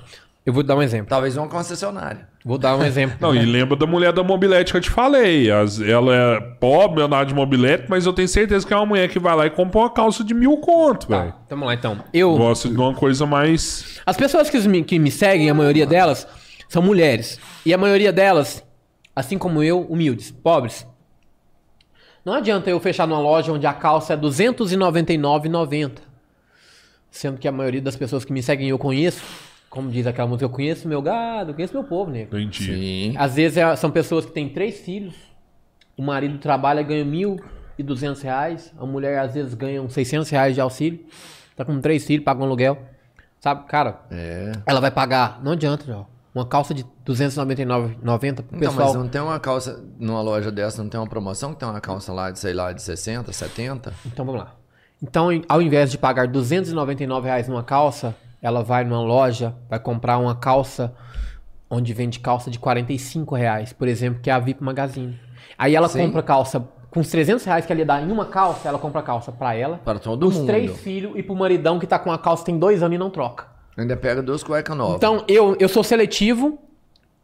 Eu 0.47 0.53
vou 0.53 0.63
dar 0.63 0.77
um 0.77 0.81
exemplo. 0.81 1.07
Talvez 1.09 1.35
uma 1.35 1.49
concessionária. 1.49 2.25
Vou 2.45 2.57
dar 2.57 2.77
um 2.77 2.81
exemplo. 2.85 3.17
Não, 3.19 3.35
e 3.35 3.45
lembra 3.45 3.75
da 3.75 3.85
mulher 3.85 4.13
da 4.13 4.23
mobilete 4.23 4.71
que 4.71 4.77
eu 4.77 4.81
te 4.81 4.89
falei. 4.89 5.51
As- 5.51 5.81
ela 5.81 6.15
é 6.15 6.39
pobre, 6.39 7.03
andar 7.03 7.25
de 7.25 7.33
mobilete, 7.35 7.83
mas 7.89 8.05
eu 8.05 8.13
tenho 8.13 8.29
certeza 8.29 8.65
que 8.65 8.73
é 8.73 8.77
uma 8.77 8.85
mulher 8.85 9.09
que 9.09 9.19
vai 9.19 9.35
lá 9.35 9.45
e 9.45 9.49
compra 9.49 9.79
uma 9.81 9.89
calça 9.89 10.23
de 10.23 10.33
mil 10.33 10.55
conto, 10.59 11.09
velho. 11.09 11.33
Tá, 11.33 11.37
vamos 11.49 11.65
lá 11.67 11.73
então. 11.73 12.01
Eu. 12.13 12.33
Gosto 12.37 12.69
de 12.69 12.77
uma 12.77 12.93
coisa 12.93 13.25
mais. 13.25 13.99
As 14.05 14.15
pessoas 14.15 14.49
que 14.49 14.57
me, 14.69 14.83
que 14.85 14.97
me 14.97 15.11
seguem, 15.11 15.49
a 15.49 15.53
maioria 15.53 15.85
delas, 15.85 16.25
são 16.69 16.81
mulheres. 16.81 17.37
E 17.65 17.73
a 17.73 17.77
maioria 17.77 18.13
delas, 18.13 18.63
assim 19.13 19.37
como 19.37 19.61
eu, 19.61 19.81
humildes, 19.81 20.31
pobres. 20.31 20.87
Não 22.23 22.31
adianta 22.33 22.69
eu 22.69 22.79
fechar 22.79 23.05
numa 23.05 23.19
loja 23.19 23.51
onde 23.51 23.67
a 23.67 23.73
calça 23.73 24.13
é 24.13 24.15
R$ 24.15 24.21
299,90. 24.21 25.91
Sendo 27.11 27.37
que 27.37 27.49
a 27.49 27.51
maioria 27.51 27.81
das 27.81 27.97
pessoas 27.97 28.23
que 28.23 28.31
me 28.31 28.41
seguem 28.41 28.69
eu 28.69 28.77
conheço, 28.79 29.21
como 29.69 29.89
diz 29.91 30.07
aquela 30.07 30.27
música, 30.27 30.45
eu 30.45 30.49
conheço 30.49 30.87
meu 30.87 31.01
gado, 31.01 31.51
eu 31.51 31.55
conheço 31.55 31.73
meu 31.73 31.83
povo, 31.83 32.09
nego. 32.11 32.35
Entendi. 32.37 32.63
Sim. 33.11 33.15
Às 33.17 33.35
vezes 33.35 33.57
é- 33.57 33.75
são 33.75 33.91
pessoas 33.91 34.25
que 34.25 34.31
têm 34.31 34.49
três 34.49 34.79
filhos, 34.79 35.13
o 35.97 36.01
marido 36.01 36.37
trabalha 36.37 36.81
e 36.81 36.83
ganha 36.83 37.05
1.200 37.05 38.21
reais, 38.21 38.73
a 38.79 38.85
mulher 38.85 39.19
às 39.19 39.33
vezes 39.33 39.53
ganha 39.53 39.81
uns 39.81 39.93
600 39.93 40.29
reais 40.29 40.55
de 40.55 40.61
auxílio, 40.61 40.99
tá 41.55 41.65
com 41.65 41.79
três 41.81 42.05
filhos, 42.05 42.23
paga 42.23 42.39
um 42.41 42.45
aluguel. 42.45 42.77
Sabe, 43.39 43.65
cara, 43.67 44.01
É. 44.09 44.51
ela 44.65 44.79
vai 44.81 44.89
pagar, 44.91 45.39
não 45.43 45.51
adianta, 45.51 45.85
já. 45.85 46.03
Uma 46.33 46.45
calça 46.45 46.71
de 46.73 46.83
R$ 46.83 46.87
299,90 47.03 48.43
pro 48.43 48.57
Então, 48.57 48.69
pessoal. 48.69 48.87
mas 48.93 48.95
não 48.95 49.07
tem 49.07 49.21
uma 49.21 49.39
calça, 49.39 49.83
numa 49.99 50.21
loja 50.21 50.51
dessa, 50.51 50.81
não 50.83 50.89
tem 50.89 50.99
uma 50.99 51.07
promoção 51.07 51.53
que 51.53 51.59
tem 51.59 51.67
uma 51.67 51.81
calça 51.81 52.13
lá 52.13 52.29
de, 52.31 52.37
sei 52.39 52.53
lá, 52.53 52.71
de 52.71 52.81
60, 52.81 53.31
70? 53.33 53.91
Então 54.05 54.23
vamos 54.25 54.41
lá. 54.41 54.55
Então, 55.01 55.29
ao 55.47 55.61
invés 55.61 55.89
de 55.91 55.97
pagar 55.97 56.27
299 56.27 57.27
reais 57.27 57.47
numa 57.47 57.63
calça, 57.63 58.15
ela 58.41 58.63
vai 58.63 58.83
numa 58.83 59.01
loja, 59.01 59.55
vai 59.69 59.79
comprar 59.79 60.17
uma 60.17 60.35
calça 60.35 60.93
onde 61.69 61.93
vende 61.93 62.19
calça 62.19 62.49
de 62.49 62.59
45 62.59 63.35
reais, 63.35 63.73
por 63.73 63.87
exemplo, 63.87 64.21
que 64.21 64.29
é 64.29 64.33
a 64.33 64.39
VIP 64.39 64.63
Magazine. 64.63 65.19
Aí 65.57 65.75
ela 65.75 65.89
Sim. 65.89 65.99
compra 66.05 66.23
calça 66.23 66.65
com 66.89 66.99
os 67.01 67.09
300 67.09 67.43
reais 67.43 67.65
que 67.65 67.71
ela 67.71 67.79
ia 67.81 67.85
dar 67.85 68.01
em 68.01 68.11
uma 68.11 68.25
calça, 68.25 68.67
ela 68.69 68.79
compra 68.79 69.01
calça 69.01 69.31
pra 69.31 69.53
ela, 69.53 69.77
Para 69.83 69.99
todo 69.99 70.27
os 70.27 70.35
mundo. 70.35 70.47
três 70.47 70.77
filhos 70.77 71.13
e 71.15 71.21
pro 71.23 71.35
maridão 71.35 71.77
que 71.79 71.85
tá 71.85 71.99
com 71.99 72.11
a 72.11 72.17
calça 72.17 72.45
tem 72.45 72.57
dois 72.57 72.81
anos 72.81 72.95
e 72.95 72.97
não 72.97 73.09
troca. 73.09 73.47
Ainda 73.75 73.95
pega 73.97 74.21
duas 74.23 74.43
cuecas 74.43 74.75
novas. 74.75 74.95
Então, 74.95 75.23
eu, 75.27 75.55
eu 75.59 75.67
sou 75.69 75.83
seletivo 75.83 76.57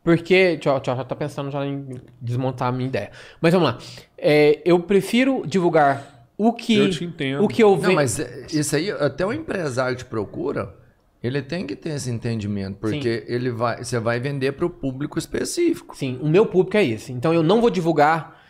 Porque, 0.04 0.58
tchau, 0.58 0.80
tchau, 0.82 0.98
já 0.98 1.04
tá 1.06 1.16
pensando 1.16 1.50
já 1.50 1.66
em 1.66 2.02
desmontar 2.22 2.68
a 2.68 2.72
minha 2.74 2.88
ideia. 2.90 3.10
Mas 3.40 3.54
vamos 3.54 3.70
lá. 3.70 3.78
É, 4.18 4.62
eu 4.66 4.78
prefiro 4.82 5.44
divulgar 5.48 6.28
o 6.38 6.52
que 6.52 6.78
Eu 6.78 6.90
te 6.90 7.06
entendo. 7.06 7.42
o 7.44 7.48
que 7.48 7.64
eu 7.64 7.70
Não, 7.72 7.78
vejo. 7.78 7.96
mas 7.96 8.20
é, 8.20 8.48
isso 8.52 8.76
aí, 8.76 8.92
até 8.92 9.26
o 9.26 9.32
empresário 9.32 9.96
te 9.96 10.04
procura, 10.04 10.76
ele 11.24 11.42
tem 11.42 11.66
que 11.66 11.76
ter 11.76 11.90
esse 11.92 12.12
entendimento, 12.12 12.78
porque 12.80 13.24
ele 13.28 13.50
vai, 13.50 13.84
você 13.84 13.98
vai 14.00 14.20
vender 14.20 14.52
para 14.52 14.66
o 14.66 14.70
público 14.70 15.18
específico. 15.18 15.96
Sim, 15.96 16.20
o 16.22 16.28
meu 16.28 16.46
público 16.46 16.76
é 16.76 16.84
esse. 16.84 17.14
Então 17.14 17.34
eu 17.34 17.42
não 17.42 17.62
vou 17.62 17.70
divulgar. 17.70 18.44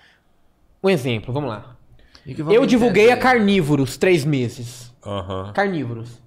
Um 0.83 0.89
exemplo, 0.89 1.33
vamos 1.33 1.49
lá. 1.49 1.77
Que 2.25 2.41
Eu 2.41 2.65
divulguei 2.65 3.11
a 3.11 3.17
carnívoros 3.17 3.95
três 3.95 4.25
meses. 4.25 4.93
Aham. 5.05 5.51
Carnívoros. 5.53 6.21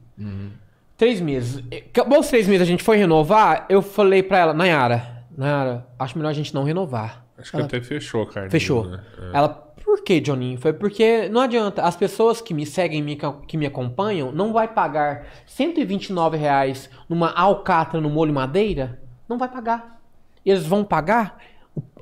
Três 0.96 1.20
meses. 1.20 1.62
Acabou 1.90 2.20
os 2.20 2.28
três 2.28 2.46
meses, 2.46 2.62
a 2.62 2.70
gente 2.70 2.82
foi 2.82 2.96
renovar. 2.96 3.66
Eu 3.68 3.82
falei 3.82 4.22
pra 4.22 4.38
ela, 4.38 4.54
Nayara, 4.54 5.24
Nayara, 5.36 5.86
acho 5.98 6.16
melhor 6.16 6.30
a 6.30 6.34
gente 6.34 6.54
não 6.54 6.64
renovar. 6.64 7.26
Acho 7.36 7.50
que 7.50 7.56
Ela 7.56 7.66
até 7.66 7.80
fechou, 7.82 8.24
cara. 8.26 8.48
fechou. 8.48 8.86
Né? 8.88 9.02
Ela, 9.34 9.65
por 9.86 10.02
que, 10.02 10.20
Johnny? 10.20 10.56
Foi 10.56 10.72
porque 10.72 11.28
não 11.30 11.40
adianta. 11.40 11.82
As 11.82 11.96
pessoas 11.96 12.40
que 12.40 12.52
me 12.52 12.66
seguem, 12.66 13.00
me- 13.02 13.16
que 13.46 13.56
me 13.56 13.64
acompanham, 13.66 14.32
não 14.32 14.52
vai 14.52 14.68
pagar 14.68 15.24
129 15.46 16.36
reais 16.36 16.90
numa 17.08 17.30
alcatra 17.32 18.00
no 18.00 18.10
molho 18.10 18.34
madeira? 18.34 19.00
Não 19.28 19.38
vai 19.38 19.48
pagar. 19.48 20.00
Eles 20.44 20.66
vão 20.66 20.84
pagar. 20.84 21.38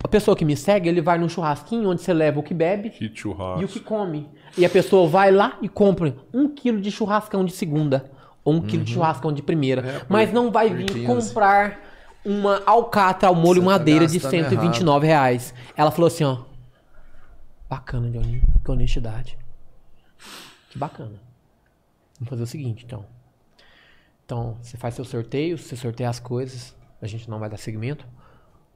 A 0.03 0.09
pessoa 0.09 0.37
que 0.37 0.45
me 0.45 0.57
segue, 0.57 0.89
ele 0.89 1.01
vai 1.01 1.19
num 1.19 1.29
churrasquinho 1.29 1.91
onde 1.91 2.01
você 2.03 2.13
leva 2.13 2.41
o 2.41 2.43
que 2.43 2.55
bebe 2.55 2.91
Que 2.91 3.05
e 3.61 3.65
o 3.65 3.69
que 3.69 3.81
come. 3.81 4.29
E 4.57 4.65
a 4.65 4.71
pessoa 4.71 5.09
vai 5.09 5.31
lá 5.31 5.59
e 5.61 5.69
compra 5.69 6.15
um 6.33 6.49
quilo 6.49 6.81
de 6.81 6.91
churrascão 6.91 7.45
de 7.45 7.53
segunda 7.53 8.11
ou 8.45 8.55
um 8.55 8.61
quilo 8.61 8.85
de 8.85 8.93
churrascão 8.93 9.33
de 9.33 9.43
primeira. 9.43 9.81
É, 9.87 10.01
mas 10.09 10.33
não 10.33 10.51
vai 10.51 10.69
vir 10.71 10.87
15. 10.87 11.07
comprar 11.07 11.81
uma 12.25 12.63
alcatra 12.65 13.29
ao 13.29 13.35
molho 13.35 13.61
Você 13.61 13.67
tá 13.67 13.73
madeira 13.79 14.07
de 14.07 14.19
gastando 14.19 14.31
129 14.49 15.07
reais. 15.07 15.53
Ela 15.77 15.91
falou 15.91 16.07
assim, 16.07 16.25
ó. 16.25 16.39
Bacana, 17.69 18.11
Johnny. 18.11 18.43
Que 18.65 18.71
honestidade. 18.71 19.39
Que 20.71 20.79
bacana. 20.79 21.21
Vamos 22.17 22.29
fazer 22.29 22.43
o 22.43 22.47
seguinte, 22.47 22.85
então. 22.85 23.05
Então, 24.25 24.57
você 24.63 24.77
faz 24.77 24.95
seu 24.95 25.05
sorteio, 25.05 25.59
você 25.59 25.77
sorteia 25.77 26.09
as 26.09 26.21
coisas. 26.21 26.75
A 27.01 27.07
gente 27.07 27.29
não 27.29 27.39
vai 27.39 27.51
dar 27.51 27.57
segmento. 27.57 28.07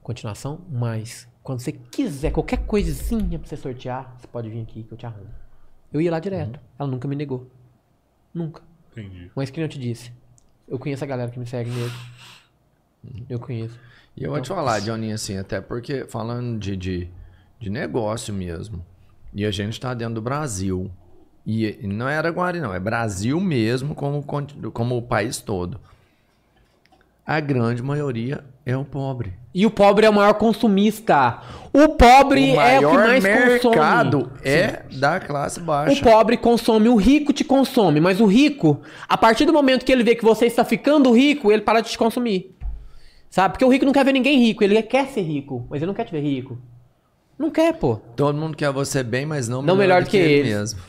Continuação. 0.03 0.61
Mas, 0.71 1.29
quando 1.43 1.61
você 1.61 1.73
quiser 1.73 2.31
qualquer 2.31 2.59
coisinha 2.67 3.39
pra 3.39 3.49
você 3.49 3.57
sortear, 3.57 4.15
você 4.19 4.27
pode 4.27 4.51
vir 4.51 4.63
aqui 4.63 4.83
que 4.83 4.93
eu 4.93 4.99
te 4.99 5.07
arrumo. 5.07 5.33
Eu 5.93 6.01
ia 6.01 6.11
lá 6.11 6.21
direto. 6.21 6.61
Ela 6.79 6.89
nunca 6.89 7.09
me 7.09 7.17
negou. 7.17 7.51
Nunca. 8.35 8.63
Entendi. 8.93 9.31
Mas 9.35 9.51
que 9.51 9.59
nem 9.59 9.65
eu 9.65 9.69
te 9.69 9.79
disse. 9.79 10.13
Eu 10.67 10.79
conheço 10.79 11.03
a 11.05 11.07
galera 11.07 11.31
que 11.31 11.39
me 11.39 11.47
segue 11.47 11.71
mesmo. 11.71 11.99
Eu 13.29 13.39
conheço. 13.39 13.79
E 14.17 14.25
eu 14.25 14.31
vou 14.31 14.41
te 14.43 14.49
falar, 14.49 14.81
Johnny, 14.81 15.13
assim, 15.13 15.39
até 15.39 15.61
porque 15.61 16.05
falando 16.07 16.59
de, 16.59 16.77
de, 16.77 17.11
de 17.61 17.71
negócio 17.71 18.33
mesmo, 18.33 18.85
e 19.35 19.45
a 19.45 19.51
gente 19.51 19.79
tá 19.81 19.95
dentro 19.95 20.15
do 20.15 20.23
Brasil, 20.23 20.91
e, 21.47 21.79
não 21.83 22.09
é 22.09 22.17
Araguari 22.17 22.61
não, 22.61 22.75
é 22.75 22.79
Brasil 22.79 23.41
mesmo 23.41 23.95
como, 23.95 24.25
como 24.73 24.97
o 24.97 25.03
país 25.03 25.41
todo. 25.41 25.81
A 27.27 27.41
grande 27.41 27.83
maioria 27.83 28.43
é 28.65 28.75
o 28.75 28.85
pobre. 28.87 29.35
E 29.55 29.67
o 29.67 29.71
pobre 29.71 30.07
é 30.07 30.11
o 30.11 30.15
maior 30.15 30.33
consumista. 30.35 31.43
O 31.75 31.91
pobre 31.91 32.53
o 32.53 32.61
é 32.61 32.79
o 32.79 32.81
que 32.81 32.87
maior 32.97 33.07
mais 33.07 33.23
mercado 33.23 34.25
consome. 34.25 34.41
é 34.45 34.85
da 34.93 35.21
classe 35.21 35.61
O 35.61 35.65
baixa. 35.65 36.03
pobre 36.03 36.39
consome, 36.39 36.89
o 36.89 36.97
rico 36.97 37.33
te 37.33 37.45
consome, 37.45 38.01
mas 38.01 38.19
o 38.21 38.25
rico, 38.25 38.81
a 39.07 39.19
partir 39.19 39.45
do 39.45 39.53
momento 39.53 39.85
que 39.85 39.93
ele 39.93 40.03
vê 40.03 40.15
que 40.15 40.25
você 40.25 40.47
está 40.47 40.65
ficando 40.65 41.13
rico, 41.13 41.53
ele 41.53 41.61
para 41.61 41.83
de 41.83 41.91
te 41.91 41.99
consumir. 41.99 42.57
Sabe? 43.29 43.53
Porque 43.53 43.65
o 43.65 43.69
rico 43.69 43.85
não 43.85 43.93
quer 43.93 44.07
ver 44.07 44.13
ninguém 44.13 44.39
rico, 44.39 44.65
ele 44.65 44.81
quer 44.83 45.07
ser 45.09 45.23
rico, 45.23 45.67
mas 45.69 45.83
ele 45.83 45.87
não 45.89 45.95
quer 45.95 46.05
te 46.05 46.13
ver 46.13 46.21
rico. 46.21 46.59
Não 47.39 47.51
quer, 47.51 47.73
pô. 47.75 47.97
Todo 48.17 48.37
mundo 48.37 48.57
quer 48.57 48.73
você 48.73 49.03
bem, 49.03 49.25
mas 49.25 49.49
não, 49.49 49.63
Não 49.63 49.77
melhor 49.77 50.03
do 50.03 50.11
que 50.11 50.17
ele 50.17 50.33
eles. 50.33 50.53
mesmo. 50.53 50.81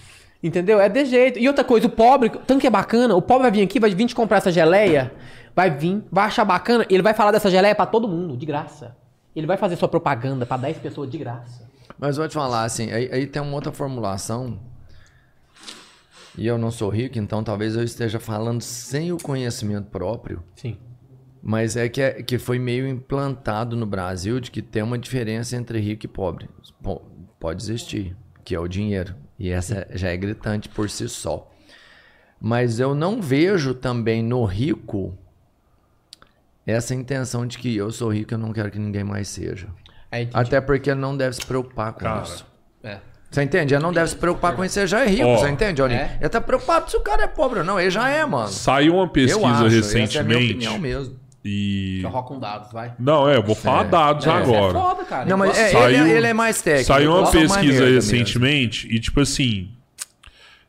Entendeu? 0.42 0.80
É 0.80 0.90
de 0.90 1.06
jeito. 1.06 1.38
E 1.38 1.48
outra 1.48 1.64
coisa, 1.64 1.86
o 1.88 1.90
pobre, 1.90 2.30
tanto 2.30 2.60
que 2.60 2.68
é 2.68 2.70
bacana, 2.70 3.16
o 3.16 3.22
pobre 3.22 3.44
vai 3.44 3.52
vir 3.52 3.62
aqui, 3.62 3.80
vai 3.80 3.94
vir 3.94 4.06
te 4.08 4.16
comprar 4.16 4.38
essa 4.38 4.52
geleia, 4.52 5.12
vai 5.56 5.70
vir, 5.70 6.02
vai 6.12 6.26
achar 6.26 6.46
bacana, 6.46 6.86
ele 6.90 7.04
vai 7.04 7.14
falar 7.14 7.32
dessa 7.32 7.52
geleia 7.52 7.76
pra 7.76 7.86
todo 7.86 8.08
mundo, 8.08 8.36
de 8.38 8.46
graça. 8.46 8.96
Ele 9.36 9.46
vai 9.46 9.58
fazer 9.58 9.76
sua 9.76 9.88
propaganda 9.88 10.46
pra 10.46 10.58
10 10.58 10.78
pessoas 10.80 11.10
de 11.10 11.18
graça. 11.18 11.68
Mas 12.00 12.18
vou 12.18 12.28
te 12.28 12.34
falar, 12.34 12.64
assim, 12.64 12.92
aí, 12.92 13.10
aí 13.12 13.28
tem 13.28 13.42
uma 13.42 13.54
outra 13.54 13.72
formulação. 13.72 14.58
E 16.38 16.48
eu 16.48 16.58
não 16.58 16.72
sou 16.72 16.90
rico, 16.90 17.20
então 17.20 17.44
talvez 17.44 17.76
eu 17.76 17.84
esteja 17.84 18.20
falando 18.20 18.62
sem 18.62 19.12
o 19.12 19.18
conhecimento 19.18 19.88
próprio. 19.90 20.42
Sim. 20.56 20.78
Mas 21.42 21.76
é 21.78 21.88
que, 21.88 22.02
é 22.02 22.22
que 22.22 22.38
foi 22.38 22.60
meio 22.60 22.88
implantado 22.88 23.76
no 23.76 23.86
Brasil 23.86 24.40
de 24.40 24.52
que 24.52 24.62
tem 24.62 24.84
uma 24.84 24.98
diferença 24.98 25.56
entre 25.56 25.80
rico 25.80 26.06
e 26.06 26.10
pobre. 26.10 26.50
Po- 26.84 27.02
Pode 27.40 27.64
existir, 27.64 28.16
que 28.44 28.54
é 28.54 28.60
o 28.60 28.68
dinheiro. 28.68 29.16
E 29.40 29.50
essa 29.50 29.88
já 29.94 30.10
é 30.10 30.18
gritante 30.18 30.68
por 30.68 30.90
si 30.90 31.08
só. 31.08 31.50
Mas 32.42 32.80
eu 32.80 32.94
não 32.94 33.22
vejo 33.22 33.74
também 33.74 34.22
no 34.22 34.44
rico 34.44 35.18
essa 36.68 36.94
intenção 36.94 37.48
de 37.48 37.58
que 37.58 37.76
eu 37.76 37.90
sou 37.92 38.10
rico 38.14 38.34
e 38.34 38.36
eu 38.36 38.38
não 38.40 38.52
quero 38.54 38.70
que 38.70 38.78
ninguém 38.80 39.04
mais 39.04 39.28
seja. 39.30 39.68
Até 40.34 40.60
porque 40.60 40.90
ele 40.92 41.00
não 41.00 41.16
deve 41.16 41.36
se 41.36 41.46
preocupar 41.46 41.94
com 41.94 42.00
Cara, 42.02 42.24
isso. 42.24 42.46
é. 42.84 42.98
Você 43.32 43.44
entende? 43.44 43.74
Ele 43.76 43.84
não 43.84 43.94
deve 43.94 44.10
se 44.10 44.16
preocupar 44.16 44.56
com 44.56 44.66
isso, 44.66 44.80
ele 44.80 44.88
já 44.88 45.06
é 45.06 45.08
rico, 45.08 45.28
Ó, 45.28 45.38
você 45.38 45.50
entende, 45.50 45.76
Johnny? 45.82 45.94
é. 45.94 46.18
Ele 46.20 46.30
tá 46.30 46.42
preocupado 46.42 46.90
se 46.90 46.98
o 46.98 47.02
cara 47.02 47.24
é 47.24 47.28
pobre 47.28 47.60
ou 47.60 47.66
não, 47.66 47.80
ele 47.80 47.92
já 47.92 48.10
é, 48.10 48.26
mano. 48.26 48.48
Saiu 48.50 48.96
uma 48.96 49.04
eu 49.04 49.10
pesquisa 49.10 49.46
acho, 49.48 49.64
recentemente. 49.68 50.04
essa 50.10 50.18
é 50.18 50.22
a 50.22 50.24
minha 50.24 50.40
opinião 50.40 50.80
mesmo. 50.80 51.16
E. 51.50 52.02
Rock 52.06 52.28
com 52.28 52.40
dados, 52.40 52.72
vai. 52.72 52.94
Não, 53.00 53.28
é, 53.30 53.38
eu 53.38 53.44
vou 53.44 53.56
falar 53.56 53.84
dados 53.84 54.26
É, 54.28 54.30
agora. 54.30 54.78
É 54.78 54.82
foda, 54.82 55.04
cara. 55.06 55.26
Não, 55.26 55.38
mas 55.38 55.58
é, 55.58 55.70
Saiu- 55.70 56.06
ele, 56.06 56.12
ele 56.18 56.28
é 56.28 56.34
mais 56.34 56.62
técnico. 56.62 56.88
Saiu 56.88 57.12
uma 57.12 57.28
eu 57.28 57.32
pesquisa 57.32 57.62
merda 57.62 57.86
mesmo. 57.86 57.96
recentemente 57.96 58.88
e, 58.94 59.00
tipo 59.00 59.20
assim, 59.22 59.70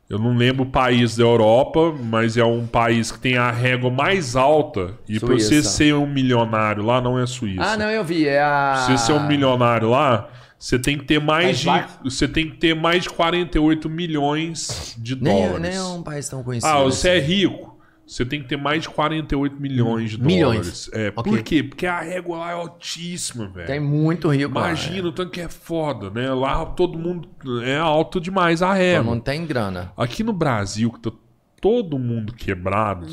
eu 0.09 0.19
não 0.19 0.35
lembro 0.37 0.63
o 0.65 0.67
país 0.67 1.17
da 1.17 1.23
Europa, 1.25 1.95
mas 2.03 2.37
é 2.37 2.45
um 2.45 2.67
país 2.67 3.13
que 3.13 3.19
tem 3.19 3.37
a 3.37 3.51
régua 3.51 3.91
mais 3.91 4.35
alta. 4.35 4.95
E 5.09 5.21
pra 5.21 5.35
você 5.35 5.63
ser 5.63 5.95
um 5.95 6.07
milionário 6.07 6.83
lá, 6.83 7.01
não 7.01 7.19
é 7.19 7.27
Suíça. 7.27 7.63
Ah, 7.63 7.77
não, 7.77 7.91
eu 7.91 8.03
vi. 8.03 8.27
É 8.27 8.41
a. 8.43 8.85
Se 8.87 8.93
você 8.99 9.07
ser 9.07 9.13
um 9.13 9.27
milionário 9.27 9.89
lá, 9.91 10.29
você 10.59 10.79
tem 10.79 10.99
que 10.99 11.05
ter 11.05 11.21
mais 11.21 11.61
de. 11.61 11.69
Você 12.05 12.27
tem 12.27 12.51
que 12.51 12.57
ter 12.57 12.75
mais 12.75 13.05
de 13.05 13.11
48 13.11 13.89
milhões 13.89 14.95
de 14.99 15.15
Nem, 15.15 15.33
dólares. 15.47 15.61
nem 15.61 15.77
é 15.77 15.83
um 15.83 16.03
país 16.03 16.29
tão 16.29 16.43
conhecido. 16.43 16.69
Ah, 16.71 16.83
você 16.83 17.11
assim. 17.11 17.19
é 17.19 17.21
rico. 17.21 17.80
Você 18.11 18.25
tem 18.25 18.43
que 18.43 18.49
ter 18.49 18.57
mais 18.57 18.83
de 18.83 18.89
48 18.89 19.61
milhões 19.61 20.11
de 20.11 20.21
Milhões. 20.21 20.57
dólares. 20.59 20.91
É, 20.93 21.13
Ok. 21.15 21.33
Por 21.33 21.43
quê? 21.45 21.63
Porque 21.63 21.87
a 21.87 22.01
régua 22.01 22.39
lá 22.39 22.51
é 22.51 22.55
altíssima, 22.55 23.47
velho. 23.49 23.69
Tem 23.69 23.79
muito 23.79 24.29
rico 24.29 24.51
Imagina 24.51 25.07
é. 25.07 25.09
o 25.11 25.13
tanto 25.13 25.31
que 25.31 25.41
é 25.41 25.49
foda, 25.49 26.11
né? 26.11 26.29
Lá 26.35 26.67
todo 26.67 26.99
mundo 26.99 27.29
é 27.63 27.77
alto 27.79 28.21
demais 28.21 28.63
a 28.63 28.71
Todo 28.71 28.79
régua. 28.79 29.05
mundo 29.15 29.23
tem 29.23 29.47
grana. 29.47 29.93
Aqui 29.97 30.25
no 30.25 30.33
Brasil, 30.33 30.91
que 30.91 30.99
tá 31.01 31.13
todo 31.61 31.99
mundo 32.01 32.33
quebrado, 32.35 33.07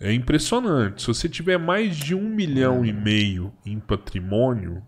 é 0.00 0.12
impressionante. 0.12 1.02
Se 1.02 1.06
você 1.08 1.28
tiver 1.28 1.58
mais 1.58 1.94
de 1.96 2.12
um 2.14 2.28
milhão 2.34 2.84
e 2.84 2.92
meio 2.92 3.52
em 3.64 3.78
patrimônio, 3.78 4.82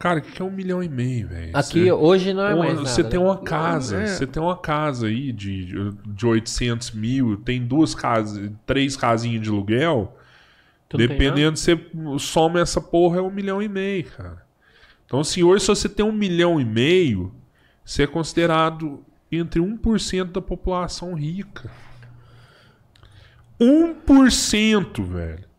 cara, 0.00 0.18
o 0.18 0.22
que 0.22 0.40
é 0.40 0.44
um 0.44 0.50
milhão 0.50 0.82
e 0.82 0.88
meio, 0.88 1.28
velho? 1.28 1.50
Aqui 1.54 1.84
Você- 1.84 1.92
hoje 1.92 2.32
não 2.32 2.46
é 2.46 2.54
mais 2.56 2.74
nada. 2.74 2.88
você 2.88 3.04
tem 3.04 3.20
né? 3.20 3.26
uma 3.26 3.36
casa, 3.36 3.98
é. 3.98 4.06
você 4.06 4.26
tem 4.26 4.42
uma 4.42 4.56
casa 4.56 5.08
aí 5.08 5.30
de, 5.30 5.92
de 6.06 6.26
800 6.26 6.92
mil, 6.92 7.36
tem 7.36 7.64
duas 7.64 7.94
casas, 7.94 8.50
três 8.64 8.96
casinhas 8.96 9.42
de 9.42 9.50
aluguel. 9.50 10.16
Tu 10.88 10.96
Dependendo, 10.96 11.56
você 11.56 11.78
soma 12.18 12.60
essa 12.60 12.80
porra, 12.80 13.18
é 13.18 13.22
um 13.22 13.30
milhão 13.30 13.62
e 13.62 13.68
meio, 13.68 14.04
cara. 14.04 14.42
Então, 15.04 15.20
assim, 15.20 15.42
hoje, 15.42 15.64
se 15.64 15.68
você 15.68 15.88
tem 15.88 16.04
um 16.04 16.12
milhão 16.12 16.58
e 16.58 16.64
meio, 16.64 17.34
você 17.84 18.04
é 18.04 18.06
considerado 18.06 19.04
entre 19.30 19.60
1% 19.60 20.32
da 20.32 20.40
população 20.40 21.14
rica. 21.14 21.70
1%, 23.60 25.04
velho. 25.04 25.49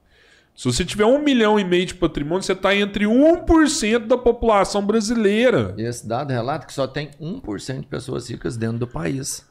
Se 0.62 0.72
você 0.72 0.86
tiver 0.86 1.06
um 1.06 1.18
milhão 1.18 1.60
e 1.60 1.64
meio 1.64 1.88
de 1.88 1.96
patrimônio, 1.96 2.44
você 2.44 2.52
está 2.54 2.76
entre 2.76 3.06
1% 3.06 4.06
da 4.06 4.16
população 4.16 4.86
brasileira. 4.86 5.74
E 5.76 5.82
esse 5.82 6.08
dado 6.08 6.30
relata 6.30 6.68
que 6.68 6.74
só 6.74 6.86
tem 6.86 7.10
1% 7.20 7.80
de 7.80 7.88
pessoas 7.88 8.30
ricas 8.30 8.58
dentro 8.58 8.78
do 8.78 8.86
país. 8.86 9.44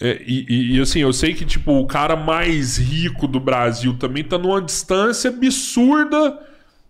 É, 0.00 0.22
e, 0.24 0.46
e- 0.48 0.76
e, 0.76 0.80
assim, 0.80 1.00
eu 1.00 1.12
sei 1.12 1.34
que 1.34 1.44
tipo, 1.44 1.72
o 1.72 1.84
cara 1.84 2.14
mais 2.14 2.76
rico 2.78 3.26
do 3.26 3.40
Brasil 3.40 3.98
também 3.98 4.22
tá 4.22 4.38
numa 4.38 4.62
distância 4.62 5.30
absurda 5.30 6.38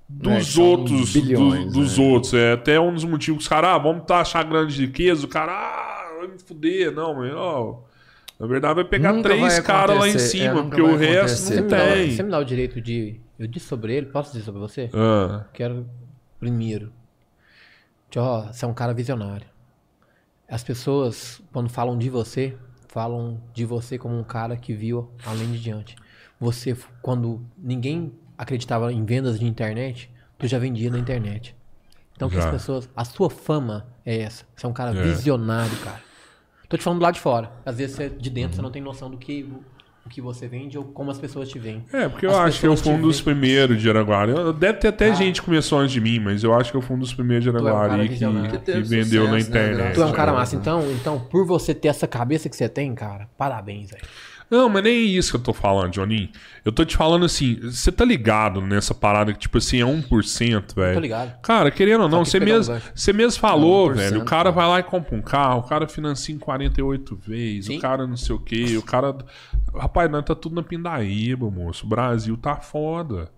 dos 0.07 0.59
É, 0.59 0.61
outros. 0.61 1.11
bilhões, 1.15 1.73
do- 1.73 1.81
dos 1.81 1.97
né? 1.97 2.05
outros. 2.05 2.35
É 2.35 2.53
até 2.53 2.79
um 2.79 2.93
dos 2.93 3.05
motivos 3.05 3.39
que 3.39 3.43
os 3.45 3.49
caras, 3.49 3.71
ah, 3.71 3.79
vamos 3.79 4.05
taxar 4.05 4.47
grande 4.47 4.79
riqueza, 4.85 5.25
o 5.25 5.29
cara, 5.29 5.51
ah, 5.53 6.19
vai 6.19 6.29
me 6.29 6.39
fuder, 6.39 6.93
não, 6.95 7.15
mas, 7.15 7.33
ó. 7.35 7.85
Na 8.39 8.47
verdade, 8.47 8.75
vai 8.75 8.85
pegar 8.85 9.15
Nunca 9.15 9.31
três 9.31 9.59
caras 9.61 9.99
lá 9.99 10.07
em 10.07 10.15
é, 10.15 10.19
cima, 10.19 10.55
nunca 10.55 10.77
porque 10.77 10.83
o 10.83 10.95
resto 10.95 11.53
acontecer. 11.53 11.55
Não 11.57 11.63
me, 11.65 11.69
dá, 11.71 11.95
tem. 11.95 12.11
você 12.17 12.23
me 12.23 12.31
dá 12.31 12.39
o 12.39 12.45
direito 12.45 12.81
de. 12.83 13.19
Eu 13.41 13.47
disse 13.47 13.67
sobre 13.67 13.95
ele, 13.95 14.05
posso 14.07 14.33
dizer 14.33 14.45
sobre 14.45 14.61
você? 14.61 14.91
Ah, 14.93 15.47
Quero 15.55 15.89
primeiro. 16.39 16.93
Ó, 18.15 18.43
você 18.53 18.65
é 18.67 18.69
um 18.69 18.75
cara 18.75 18.93
visionário. 18.93 19.47
As 20.47 20.63
pessoas, 20.63 21.41
quando 21.51 21.71
falam 21.71 21.97
de 21.97 22.11
você, 22.11 22.55
falam 22.89 23.41
de 23.55 23.65
você 23.65 23.97
como 23.97 24.19
um 24.19 24.23
cara 24.25 24.57
que 24.59 24.75
viu 24.75 25.11
além 25.25 25.53
de 25.53 25.59
diante. 25.61 25.97
Você, 26.39 26.77
quando 27.01 27.41
ninguém 27.57 28.13
acreditava 28.37 28.93
em 28.93 29.05
vendas 29.07 29.39
de 29.41 29.47
internet, 29.47 30.11
tu 30.37 30.47
já 30.47 30.59
vendia 30.59 30.91
na 30.91 30.99
internet. 30.99 31.57
Então 32.15 32.29
que 32.29 32.37
as 32.37 32.45
Já. 32.45 32.51
pessoas. 32.51 32.91
A 32.95 33.05
sua 33.07 33.31
fama 33.31 33.87
é 34.05 34.19
essa. 34.21 34.45
Você 34.55 34.67
é 34.67 34.69
um 34.69 34.73
cara 34.75 34.91
É. 34.91 35.03
visionário, 35.03 35.75
cara. 35.79 36.01
Tô 36.69 36.77
te 36.77 36.83
falando 36.85 36.99
do 37.01 37.03
lado 37.05 37.15
de 37.15 37.21
fora. 37.21 37.51
Às 37.65 37.79
vezes 37.79 37.97
você, 37.97 38.11
de 38.11 38.29
dentro 38.29 38.51
Uhum. 38.51 38.57
você 38.57 38.63
não 38.63 38.71
tem 38.71 38.83
noção 38.83 39.11
do 39.11 39.17
que, 39.17 39.51
o 40.05 40.09
que 40.09 40.21
você 40.21 40.49
vende 40.49 40.77
ou 40.79 40.85
como 40.85 41.11
as 41.11 41.19
pessoas 41.19 41.49
te 41.49 41.59
veem. 41.59 41.85
É, 41.93 42.09
porque 42.09 42.27
eu 42.27 42.31
As 42.31 42.37
acho 42.49 42.61
que 42.61 42.67
eu 42.67 42.77
fui 42.77 42.93
um 42.93 43.01
dos 43.01 43.21
primeiros 43.21 43.81
de 43.81 43.89
Araguari. 43.91 44.33
Eu- 44.33 44.53
Deve 44.53 44.79
ter 44.79 44.89
até 44.89 45.11
Ah. 45.11 45.15
gente 45.15 45.41
que 45.41 45.45
começou 45.47 45.79
antes 45.79 45.93
de 45.93 46.01
mim, 46.01 46.19
mas 46.19 46.43
eu 46.43 46.55
acho 46.55 46.71
que 46.71 46.77
eu 46.77 46.81
fui 46.83 46.97
um 46.97 46.99
dos 46.99 47.13
primeiros 47.15 47.45
de 47.45 47.51
é 47.51 47.53
um 47.53 47.57
Araguari 47.57 48.09
que, 48.09 48.17
Que 48.17 48.59
teve 48.59 48.83
que 48.83 48.89
vendeu 48.89 49.25
na 49.25 49.39
sucesso, 49.39 49.51
né, 49.53 49.67
internet. 49.67 49.95
Tu 49.95 50.03
é 50.03 50.07
um 50.07 50.13
cara 50.13 50.33
né? 50.33 50.39
massa. 50.39 50.57
Então, 50.57 50.91
então, 50.93 51.19
por 51.21 51.47
você 51.47 51.75
ter 51.75 51.89
essa 51.89 52.07
cabeça 52.07 52.49
que 52.49 52.57
você 52.57 52.69
tem, 52.69 52.95
cara, 52.95 53.29
parabéns, 53.37 53.91
velho. 53.91 54.03
Não, 54.51 54.69
mas 54.69 54.83
nem 54.83 55.07
isso 55.07 55.31
que 55.31 55.37
eu 55.37 55.43
tô 55.43 55.53
falando, 55.53 55.93
Johnny. 55.93 56.33
Eu 56.65 56.73
tô 56.73 56.85
te 56.85 56.97
falando 56.97 57.25
assim, 57.25 57.59
você 57.63 57.93
tá 57.93 58.05
ligado 58.05 58.61
nessa 58.61 58.93
parada 58.93 59.33
que, 59.33 59.39
tipo 59.39 59.59
assim, 59.59 59.81
é 59.81 59.85
1%, 59.85 60.75
velho? 60.75 60.95
Tô 60.95 61.01
ligado. 61.01 61.41
Cara, 61.41 61.71
querendo 61.71 62.03
ou 62.03 62.09
não, 62.09 62.25
você 62.25 62.41
mesmo, 62.41 62.81
você 62.95 63.13
mesmo 63.13 63.41
falou, 63.41 63.91
1%, 63.91 63.95
velho. 63.95 64.21
O 64.23 64.25
cara 64.25 64.51
vai 64.51 64.67
lá 64.67 64.81
e 64.81 64.83
compra 64.83 65.17
um 65.17 65.23
carro, 65.23 65.61
o 65.61 65.63
cara 65.63 65.87
financia 65.87 66.35
em 66.35 66.39
48 66.39 67.17
vezes, 67.17 67.67
Sim. 67.67 67.79
o 67.79 67.81
cara 67.81 68.07
não 68.07 68.17
sei 68.17 68.35
o 68.35 68.41
quê, 68.41 68.77
o 68.77 68.83
cara. 68.83 69.17
Rapaz, 69.75 70.11
nós 70.11 70.25
tá 70.25 70.35
tudo 70.35 70.57
na 70.57 70.63
pindaíba, 70.65 71.49
moço. 71.49 71.87
O 71.87 71.89
Brasil 71.89 72.37
tá 72.37 72.57
foda. 72.57 73.31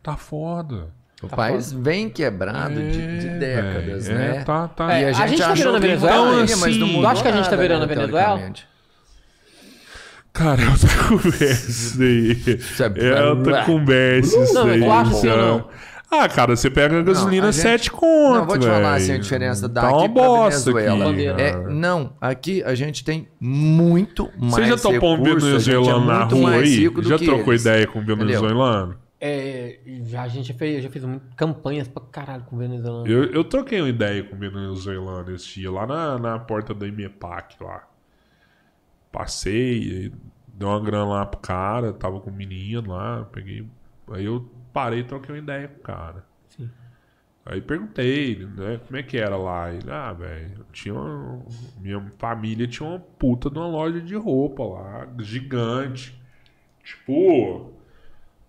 Tá 0.00 0.16
foda. 0.16 0.94
O 1.22 1.28
país 1.28 1.72
vem 1.72 2.08
quebrado 2.10 2.74
de, 2.74 3.20
de 3.20 3.26
É, 3.26 3.38
décadas, 3.38 4.06
velho. 4.06 4.18
né? 4.18 4.36
É, 4.36 4.44
tá, 4.44 4.68
tá. 4.68 4.92
É, 4.94 5.02
E 5.02 5.04
a 5.06 5.26
gente 5.26 5.38
tá 5.38 5.46
achou 5.46 5.56
virando 5.56 5.76
a 5.76 5.80
que 5.80 5.86
Venezuela? 5.86 6.16
Então, 6.18 6.36
mas 6.36 6.50
não 6.60 6.68
assim, 6.68 6.78
mudou 6.78 7.00
Tu 7.02 7.06
acha 7.08 7.22
que 7.22 7.28
a 7.28 7.32
gente 7.32 7.44
tá 7.44 7.50
nada, 7.50 7.62
virando 7.62 7.86
né, 7.86 7.92
a 7.92 7.96
Venezuela? 7.96 8.52
Cara, 10.36 10.62
é 10.62 10.68
outra 10.68 10.88
conversa 11.08 12.02
aí. 12.02 12.36
é 13.00 13.08
É 13.08 13.24
outra 13.30 13.64
conversa 13.64 14.38
isso 14.42 14.54
Não, 14.54 14.66
mas 14.66 14.74
aí. 14.74 14.80
tu 14.80 14.90
acha 14.92 15.10
assim 15.12 15.26
não? 15.28 15.68
Ah, 16.08 16.28
cara, 16.28 16.54
você 16.54 16.70
pega 16.70 17.00
a 17.00 17.02
gasolina 17.02 17.48
a 17.48 17.50
gente- 17.50 17.62
7 17.62 17.90
conto, 17.90 18.34
Não, 18.38 18.46
vou 18.46 18.56
te 18.58 18.64
falar 18.66 18.94
assim, 18.94 19.12
a 19.12 19.18
diferença 19.18 19.68
Tá 19.68 19.80
daqui 19.82 19.92
uma 19.94 20.08
pra 20.08 20.08
bosta 20.22 20.72
Venezuela. 20.72 21.10
aqui. 21.10 21.26
É, 21.26 21.52
cara. 21.52 21.68
não, 21.68 22.12
aqui 22.20 22.62
a 22.62 22.74
gente 22.76 23.02
tem 23.04 23.26
muito 23.40 24.30
mais 24.38 24.54
Você 24.54 24.64
já 24.66 24.76
topou 24.76 25.16
um 25.16 25.26
é 25.26 25.34
venezuelano 25.34 26.06
na 26.06 26.18
muito 26.20 26.36
rua 26.36 26.50
mais 26.50 26.62
aí? 26.70 26.76
rico 26.78 27.02
do 27.02 27.08
Já 27.08 27.18
trocou 27.18 27.52
eles. 27.52 27.62
ideia 27.62 27.86
com 27.88 27.98
um 27.98 28.04
venezuelano? 28.04 28.96
É, 29.20 29.78
já, 30.04 30.22
a 30.22 30.28
gente 30.28 30.46
já 30.48 30.54
fez, 30.54 30.76
eu 30.76 30.82
já 30.82 30.90
fiz 30.90 31.02
muito, 31.02 31.24
campanhas 31.34 31.88
pra 31.88 32.02
caralho 32.12 32.44
com 32.44 32.56
venezuelano. 32.56 33.06
Eu, 33.08 33.24
eu 33.24 33.42
troquei 33.42 33.80
uma 33.80 33.88
ideia 33.88 34.22
com 34.22 34.36
um 34.36 34.38
venezuelano 34.38 35.34
esse 35.34 35.58
dia, 35.58 35.70
lá 35.72 35.86
na, 35.86 36.18
na 36.18 36.38
porta 36.38 36.72
da 36.72 36.86
IMEPAC 36.86 37.56
lá. 37.60 37.82
Passei, 39.10 40.12
dei 40.56 40.66
uma 40.66 40.80
grana 40.80 41.04
lá 41.04 41.26
pro 41.26 41.38
cara, 41.38 41.92
tava 41.92 42.18
com 42.18 42.30
um 42.30 42.34
menino 42.34 42.92
lá, 42.92 43.24
peguei. 43.30 43.66
Aí 44.10 44.24
eu 44.24 44.48
parei 44.72 45.00
e 45.00 45.04
troquei 45.04 45.34
uma 45.34 45.40
ideia 45.40 45.68
com 45.68 45.78
o 45.78 45.82
cara. 45.82 46.24
Sim. 46.48 46.70
Aí 47.44 47.60
perguntei, 47.60 48.46
né, 48.56 48.80
como 48.86 48.96
é 48.96 49.02
que 49.02 49.18
era 49.18 49.36
lá. 49.36 49.70
Ele, 49.70 49.90
ah, 49.90 50.12
velho, 50.12 50.66
tinha 50.72 50.94
uma, 50.94 51.42
Minha 51.78 52.10
família 52.18 52.66
tinha 52.66 52.88
uma 52.88 52.98
puta 52.98 53.50
de 53.50 53.58
uma 53.58 53.68
loja 53.68 54.00
de 54.00 54.14
roupa 54.14 54.64
lá, 54.64 55.08
gigante. 55.18 56.18
Tipo, 56.82 57.72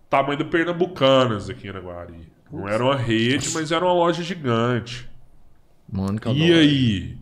tamanho 0.08 0.38
do 0.38 0.46
Pernambucanas 0.46 1.50
aqui 1.50 1.66
em 1.66 1.70
Araguari. 1.70 2.32
Não 2.50 2.66
era 2.66 2.82
uma 2.82 2.96
rede, 2.96 3.50
mas 3.50 3.70
era 3.70 3.84
uma 3.84 3.92
loja 3.92 4.22
gigante. 4.22 5.08
Mônica 5.90 6.30
E 6.30 6.52
aí? 6.52 7.18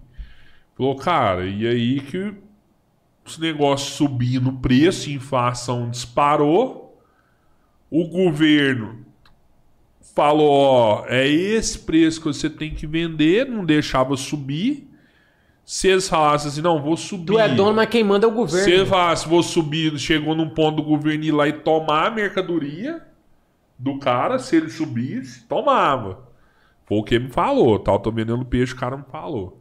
Falou, 0.76 0.94
cara, 0.94 1.46
e 1.46 1.66
aí 1.66 2.00
que 2.00 2.34
os 3.26 3.38
negócios 3.38 3.96
subindo 3.96 4.50
o 4.50 4.58
preço, 4.58 5.08
a 5.08 5.12
inflação 5.12 5.90
disparou, 5.90 7.00
o 7.90 8.06
governo 8.08 9.04
falou, 10.14 10.50
ó, 10.50 11.04
é 11.08 11.28
esse 11.28 11.78
preço 11.80 12.20
que 12.20 12.26
você 12.26 12.48
tem 12.48 12.74
que 12.74 12.86
vender, 12.86 13.46
não 13.46 13.64
deixava 13.64 14.16
subir. 14.16 14.88
Se 15.64 15.88
eles 15.88 16.08
falassem 16.08 16.48
assim, 16.48 16.62
não, 16.62 16.80
vou 16.80 16.96
subir. 16.96 17.26
Tu 17.26 17.38
é 17.38 17.48
dono, 17.48 17.74
mas 17.74 17.88
quem 17.88 18.04
manda 18.04 18.26
é 18.26 18.28
o 18.28 18.32
Se 18.32 18.36
governo. 18.36 18.72
ele 18.72 18.86
falasse, 18.86 19.28
vou 19.28 19.42
subir, 19.42 19.98
chegou 19.98 20.34
num 20.34 20.48
ponto 20.48 20.76
do 20.76 20.82
governo 20.82 21.24
ir 21.24 21.32
lá 21.32 21.48
e 21.48 21.52
tomar 21.52 22.06
a 22.06 22.10
mercadoria 22.10 23.02
do 23.78 23.98
cara, 23.98 24.38
se 24.38 24.56
ele 24.56 24.70
subisse, 24.70 25.44
tomava. 25.46 26.26
Foi 26.86 26.98
o 26.98 27.02
que 27.02 27.18
me 27.18 27.30
falou, 27.30 27.78
tá? 27.78 27.92
Eu 27.92 27.98
tô 27.98 28.12
vendendo 28.12 28.44
peixe, 28.44 28.72
o 28.72 28.76
cara 28.76 28.96
me 28.96 29.04
falou. 29.10 29.60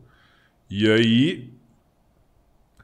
E 0.69 0.87
aí, 0.89 1.51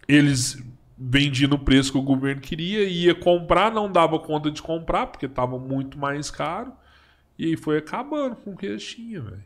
eles 0.07 0.61
vendiam 1.03 1.49
no 1.49 1.57
preço 1.57 1.91
que 1.91 1.97
o 1.97 2.03
governo 2.03 2.39
queria, 2.39 2.83
ia 2.83 3.15
comprar, 3.15 3.71
não 3.71 3.91
dava 3.91 4.19
conta 4.19 4.51
de 4.51 4.61
comprar, 4.61 5.07
porque 5.07 5.27
tava 5.27 5.57
muito 5.57 5.97
mais 5.97 6.29
caro. 6.29 6.71
E 7.39 7.57
foi 7.57 7.79
acabando 7.79 8.35
com 8.35 8.51
o 8.51 8.55
que 8.55 8.67
eles 8.67 8.85
tinham, 8.85 9.23
velho. 9.23 9.43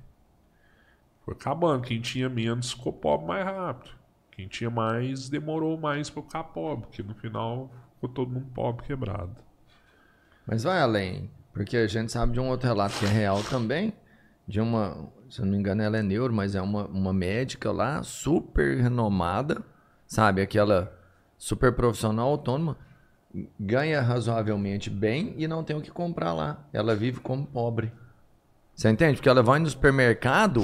Foi 1.24 1.34
acabando. 1.34 1.84
Quem 1.84 2.02
tinha 2.02 2.28
menos 2.28 2.72
ficou 2.74 2.92
pobre 2.92 3.28
mais 3.28 3.46
rápido. 3.46 3.92
Quem 4.32 4.50
tinha 4.50 4.70
mais 4.70 5.30
demorou 5.30 5.78
mais 5.78 6.10
pra 6.10 6.22
ficar 6.22 6.44
pobre, 6.44 6.88
porque 6.88 7.02
no 7.02 7.16
final 7.16 7.72
ficou 7.94 8.10
todo 8.10 8.32
mundo 8.32 8.48
pobre 8.54 8.86
quebrado. 8.86 9.38
Mas 10.46 10.64
vai 10.64 10.82
além, 10.82 11.32
porque 11.54 11.78
a 11.78 11.88
gente 11.88 12.12
sabe 12.12 12.34
de 12.34 12.40
um 12.40 12.50
outro 12.50 12.68
relato 12.68 13.00
que 13.00 13.06
é 13.06 13.10
real 13.10 13.42
também, 13.44 13.94
de 14.46 14.60
uma, 14.60 15.10
se 15.30 15.40
eu 15.40 15.46
não 15.46 15.54
me 15.54 15.58
engano 15.58 15.82
ela 15.82 15.98
é 15.98 16.04
neuro, 16.04 16.34
mas 16.34 16.54
é 16.54 16.62
uma, 16.62 16.86
uma 16.88 17.14
médica 17.14 17.72
lá, 17.72 18.04
super 18.04 18.82
renomada, 18.82 19.64
sabe, 20.06 20.42
aquela 20.42 20.94
super 21.38 21.72
profissional 21.74 22.30
autônoma, 22.30 22.78
ganha 23.60 24.02
razoavelmente 24.02 24.90
bem 24.90 25.34
e 25.38 25.48
não 25.48 25.64
tem 25.64 25.76
o 25.76 25.82
que 25.82 25.92
comprar 25.92 26.34
lá. 26.34 26.66
Ela 26.72 26.96
vive 26.96 27.20
como 27.20 27.46
pobre. 27.46 27.92
Você 28.74 28.90
entende? 28.90 29.16
Porque 29.16 29.30
ela 29.30 29.44
vai 29.44 29.60
no 29.60 29.70
supermercado 29.70 30.64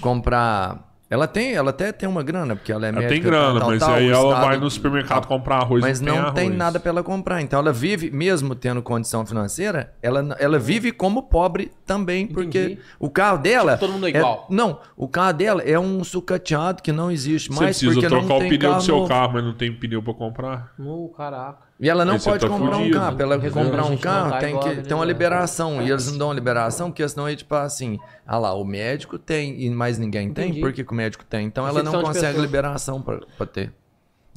comprar... 0.00 0.91
Ela 1.12 1.26
tem, 1.28 1.52
ela 1.52 1.68
até 1.68 1.92
tem 1.92 2.08
uma 2.08 2.22
grana, 2.22 2.56
porque 2.56 2.72
ela 2.72 2.86
é 2.86 2.88
Ela 2.88 3.00
médica. 3.00 3.12
tem 3.14 3.22
grana, 3.22 3.60
tal, 3.60 3.68
mas 3.68 3.80
tal, 3.80 3.92
aí 3.92 4.08
ela 4.08 4.40
vai 4.40 4.56
no 4.56 4.70
supermercado 4.70 5.26
comprar 5.26 5.56
arroz 5.56 5.82
mas 5.82 6.00
e 6.00 6.04
não 6.04 6.32
tem 6.32 6.44
arroz. 6.46 6.56
nada 6.56 6.80
pra 6.80 6.88
ela 6.88 7.02
comprar. 7.02 7.42
Então 7.42 7.58
ela 7.60 7.70
vive, 7.70 8.10
mesmo 8.10 8.54
tendo 8.54 8.80
condição 8.80 9.26
financeira, 9.26 9.92
ela, 10.00 10.34
ela 10.38 10.58
vive 10.58 10.90
como 10.90 11.24
pobre 11.24 11.70
também, 11.84 12.26
porque 12.26 12.58
Entendi. 12.64 12.78
o 12.98 13.10
carro 13.10 13.36
dela. 13.36 13.72
Tipo, 13.74 13.80
todo 13.84 13.92
mundo 13.92 14.06
é 14.06 14.08
igual. 14.08 14.46
não, 14.48 14.80
o 14.96 15.06
carro 15.06 15.34
dela 15.34 15.60
é 15.62 15.78
um 15.78 16.02
sucateado 16.02 16.82
que 16.82 16.90
não 16.92 17.10
existe 17.10 17.50
Você 17.50 17.62
mais 17.62 17.76
precisa 17.78 17.92
porque 18.00 18.08
não 18.08 18.26
trocar 18.26 18.46
o 18.46 18.48
pneu 18.48 18.74
do 18.76 18.80
seu 18.82 18.96
novo. 18.96 19.08
carro, 19.08 19.32
mas 19.34 19.44
não 19.44 19.52
tem 19.52 19.70
pneu 19.70 20.02
pra 20.02 20.14
comprar. 20.14 20.72
No 20.78 21.10
caraca. 21.14 21.58
E 21.82 21.90
ela 21.90 22.04
não 22.04 22.16
pode 22.16 22.38
tá 22.46 22.48
comprar 22.48 22.76
fudido. 22.76 22.96
um 22.96 23.00
carro. 23.00 23.16
Pra 23.16 23.24
ela 23.26 23.36
Resolve 23.38 23.68
comprar 23.68 23.82
a 23.82 23.86
um 23.86 23.96
carro, 23.96 24.38
tem 24.38 24.60
que 24.60 24.76
ter 24.82 24.94
uma 24.94 25.04
liberação. 25.04 25.82
E 25.82 25.90
eles 25.90 26.06
não 26.12 26.16
dão 26.16 26.32
liberação, 26.32 26.90
porque 26.92 27.06
senão 27.08 27.26
é 27.26 27.34
tipo 27.34 27.52
assim: 27.56 27.98
ah 28.24 28.38
lá, 28.38 28.54
o 28.54 28.64
médico 28.64 29.18
tem 29.18 29.60
e 29.60 29.68
mais 29.68 29.98
ninguém 29.98 30.32
tem. 30.32 30.44
Entendi. 30.46 30.60
Por 30.60 30.72
que, 30.72 30.84
que 30.84 30.92
o 30.92 30.94
médico 30.94 31.24
tem? 31.24 31.44
Então 31.44 31.66
ela 31.66 31.82
não 31.82 32.00
consegue 32.00 32.40
liberação 32.40 33.02
pra, 33.02 33.18
pra 33.36 33.46
ter. 33.46 33.72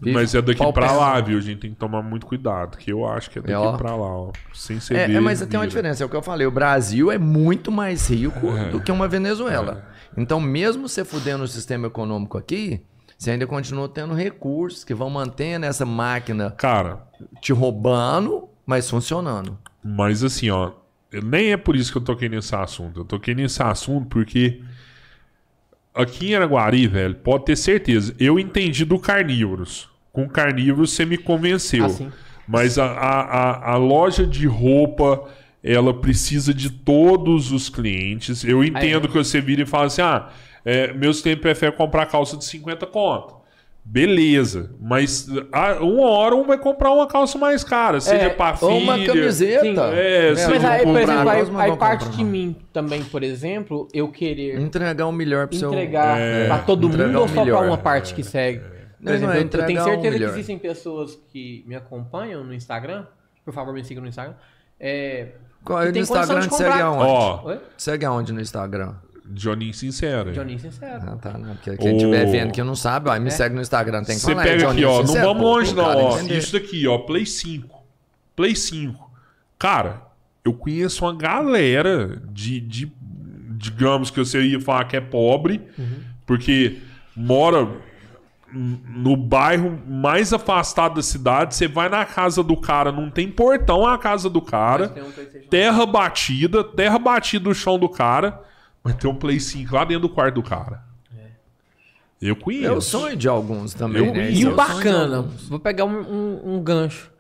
Vive 0.02 0.14
Mas 0.14 0.36
é 0.36 0.42
daqui 0.42 0.74
pra 0.74 0.92
lá, 0.92 1.22
viu? 1.22 1.38
A 1.38 1.42
gente 1.42 1.60
tem 1.62 1.70
que 1.70 1.78
tomar 1.78 2.02
muito 2.02 2.26
cuidado, 2.26 2.78
que 2.78 2.92
eu 2.92 3.08
acho 3.08 3.30
que 3.30 3.40
é 3.40 3.42
daqui 3.42 3.54
É, 3.54 3.78
pra 3.78 3.96
lá, 3.96 4.08
ó. 4.08 4.32
Sem 4.54 4.78
ser 4.80 4.96
É, 4.96 5.14
é, 5.14 5.20
mas 5.22 5.40
tem 5.46 5.58
uma 5.58 5.68
diferença, 5.68 6.04
é 6.04 6.06
o 6.06 6.10
que 6.10 6.16
eu 6.18 6.22
falei. 6.22 6.46
O 6.46 6.52
Brasil 6.52 7.10
é 7.12 7.18
muito 7.18 7.72
mais 7.72 8.10
rico 8.10 8.48
É. 8.58 8.70
do 8.72 8.82
que 8.82 8.92
uma 8.92 9.08
Venezuela. 9.08 9.86
Então, 10.18 10.42
mesmo 10.42 10.90
você 10.90 11.06
fudendo 11.06 11.46
o 11.46 11.48
sistema 11.48 11.88
econômico 11.88 12.38
aqui, 12.38 12.82
você 13.26 13.32
ainda 13.32 13.48
continua 13.48 13.90
tendo 13.90 14.14
recursos 14.14 14.84
que 14.84 14.94
vão 14.94 15.10
mantendo 15.10 15.66
essa 15.66 15.84
máquina 15.84 16.52
Cara, 16.52 17.02
te 17.42 17.52
roubando, 17.52 18.48
mas 18.66 18.88
funcionando. 18.88 19.58
Mas 19.84 20.24
assim, 20.24 20.52
ó, 20.52 20.74
nem 21.24 21.52
é 21.52 21.58
por 21.58 21.76
isso 21.76 21.92
que 21.92 21.98
eu 21.98 22.04
toquei 22.04 22.30
nesse 22.30 22.56
assunto. 22.56 23.00
Eu 23.00 23.06
toquei 23.06 23.34
nesse 23.34 23.64
assunto 23.64 24.08
porque 24.08 24.62
aqui 25.94 26.30
em 26.30 26.36
Araguari, 26.36 26.88
velho, 26.88 27.16
pode 27.16 27.46
ter 27.46 27.56
certeza. 27.56 28.16
Eu 28.20 28.38
entendi 28.38 28.86
do 28.86 29.00
carnívoros. 29.00 29.90
Com 30.12 30.30
carnívoros 30.30 30.94
você 30.94 31.04
me 31.04 31.18
convenceu. 31.18 31.86
Ah, 31.86 31.90
sim. 31.90 32.12
Mas 32.48 32.78
a, 32.78 32.86
a, 32.86 33.22
a, 33.22 33.72
a 33.72 33.76
loja 33.76 34.26
de 34.28 34.46
roupa, 34.46 35.28
ela 35.64 36.00
precisa 36.00 36.54
de 36.54 36.70
todos 36.70 37.52
os 37.52 37.70
clientes. 37.70 38.44
Eu 38.44 38.64
entendo 38.64 39.06
é. 39.06 39.08
que 39.08 39.18
você 39.18 39.42
vira 39.42 39.64
e 39.64 39.66
fala 39.66 39.86
assim: 39.86 40.04
ah, 40.04 40.30
é, 40.66 40.92
meus 40.94 41.22
tempos 41.22 41.42
preferem 41.42 41.76
comprar 41.78 42.06
calça 42.08 42.36
de 42.36 42.44
50 42.44 42.86
conto. 42.88 43.36
Beleza, 43.88 44.72
mas 44.82 45.28
ah, 45.54 45.76
uma 45.80 46.10
hora 46.10 46.36
um 46.36 46.44
vai 46.44 46.58
comprar 46.58 46.90
uma 46.92 47.06
calça 47.06 47.38
mais 47.38 47.64
cara, 47.64 48.02
seja 48.02 48.32
pra 48.32 48.56
filha. 48.58 48.72
Ou 48.72 48.80
uma 48.80 48.98
camiseta. 49.06 49.62
Sim. 49.62 49.76
É, 49.94 50.34
você 50.34 50.48
Mas 50.50 50.66
aí, 50.66 50.84
por 50.84 50.98
exemplo, 51.00 51.30
aí, 51.30 51.42
aí 51.70 51.78
parte 51.78 52.06
comprar. 52.06 52.18
de 52.18 52.24
mim 52.24 52.56
também, 52.74 53.04
por 53.04 53.22
exemplo, 53.22 53.88
eu 53.94 54.08
querer 54.12 54.60
Entregar 54.60 55.06
o 55.06 55.12
melhor 55.12 55.48
pro 55.48 55.56
seu... 55.56 55.72
entregar 55.72 56.20
É. 56.20 56.48
pra 56.48 56.58
todo 56.60 56.88
Entregar 56.88 57.06
mundo 57.10 57.18
o 57.18 57.22
ou 57.22 57.28
só 57.28 57.34
pra 57.36 57.44
melhor. 57.46 57.66
uma 57.68 57.78
parte 57.78 58.16
que 58.16 58.24
segue? 58.24 58.58
Por 58.60 58.72
Não, 59.02 59.14
exemplo, 59.14 59.28
não 59.28 59.40
é 59.40 59.44
eu- 59.44 59.50
tenho 59.50 59.84
certeza 59.84 59.98
que 60.02 60.10
melhor. 60.10 60.30
existem 60.32 60.58
pessoas 60.58 61.16
que 61.32 61.64
me 61.68 61.76
acompanham 61.76 62.44
no 62.44 62.56
Instagram. 62.56 63.06
Por 63.44 63.54
favor, 63.54 63.72
me 63.72 63.84
sigam 63.84 64.02
no 64.02 64.10
Instagram. 64.10 64.34
É, 64.80 65.28
Qual- 65.64 65.86
que 65.86 65.92
no 65.92 65.98
Instagram 66.00 66.42
segue 66.50 66.82
aonde? 66.82 67.46
Oi? 67.50 67.60
Segue 67.78 68.04
aonde 68.04 68.34
no 68.34 68.42
Instagram? 68.42 68.96
Johnny 69.30 69.74
Sincero. 69.74 70.32
Johnny 70.32 70.60
Sincero. 70.60 71.04
Ah, 71.08 71.16
tá, 71.18 71.38
não. 71.38 71.56
Porque 71.56 71.76
quem 71.78 71.98
estiver 71.98 72.26
vendo 72.26 72.52
que 72.52 72.62
não 72.64 72.76
sabe, 72.76 73.10
ó, 73.10 73.20
me 73.20 73.32
segue 73.32 73.56
no 73.56 73.62
Instagram, 73.62 74.04
tem 74.04 74.16
que 74.16 74.22
Você 74.22 74.32
falar. 74.32 74.48
é 74.48 74.52
pega 74.52 74.70
aqui, 74.70 74.82
Johnny 74.82 74.86
ó. 74.86 75.00
Não 75.00 75.08
Sincero, 75.08 75.26
vamos 75.28 75.42
pô, 75.44 75.50
longe, 75.50 75.76
não, 75.76 75.84
ó. 75.84 76.18
entender. 76.20 76.38
Isso 76.38 76.54
daqui, 76.54 76.88
ó. 76.88 76.98
Play 77.00 77.26
5. 77.26 77.84
Play 78.36 78.56
5. 78.56 79.12
Cara, 79.58 80.02
eu 80.44 80.54
conheço 80.54 81.06
uma 81.06 81.16
galera 81.16 82.22
de, 82.32 82.60
de 82.60 82.92
digamos 83.58 84.12
que 84.12 84.20
você 84.20 84.42
ia 84.42 84.60
falar 84.62 84.86
que 84.86 84.96
é 84.96 85.02
pobre, 85.02 85.62
porque 86.26 86.80
mora 87.16 87.68
no 88.54 89.18
bairro 89.18 89.82
mais 89.88 90.32
afastado 90.32 90.96
da 90.96 91.02
cidade, 91.02 91.56
você 91.56 91.68
vai 91.68 91.90
na 91.90 92.06
casa 92.06 92.42
do 92.44 92.56
cara, 92.56 92.92
não 92.92 93.10
tem 93.10 93.30
portão 93.30 93.86
a 93.86 93.98
casa 93.98 94.30
do 94.30 94.42
cara, 94.42 94.94
terra 95.50 95.86
batida, 95.86 96.64
terra 96.64 96.98
batida 96.98 97.50
no 97.50 97.56
chão 97.56 97.78
do 97.78 97.90
cara, 97.90 98.40
mas 98.86 98.96
tem 98.96 99.10
um 99.10 99.16
Play 99.16 99.40
5 99.42 99.74
lá 99.76 99.84
dentro 99.84 100.08
do 100.08 100.10
quarto 100.14 100.36
do 100.36 100.44
cara. 100.44 100.84
Eu 102.22 102.36
conheço. 102.36 102.66
É 102.68 102.72
o 102.72 102.80
sonho 102.82 103.16
de 103.18 103.28
alguns 103.28 103.74
também, 103.74 104.06
Eu 104.06 104.14
né? 104.14 104.28
vi. 104.28 104.40
E 104.42 104.44
é 104.44 104.48
o 104.48 104.52
de 104.52 104.56
bacana, 104.56 105.22
vou 105.50 105.60
pegar 105.60 105.84
um, 105.86 106.00
um- 106.00 106.56
um 106.56 106.64
gancho. 106.64 107.12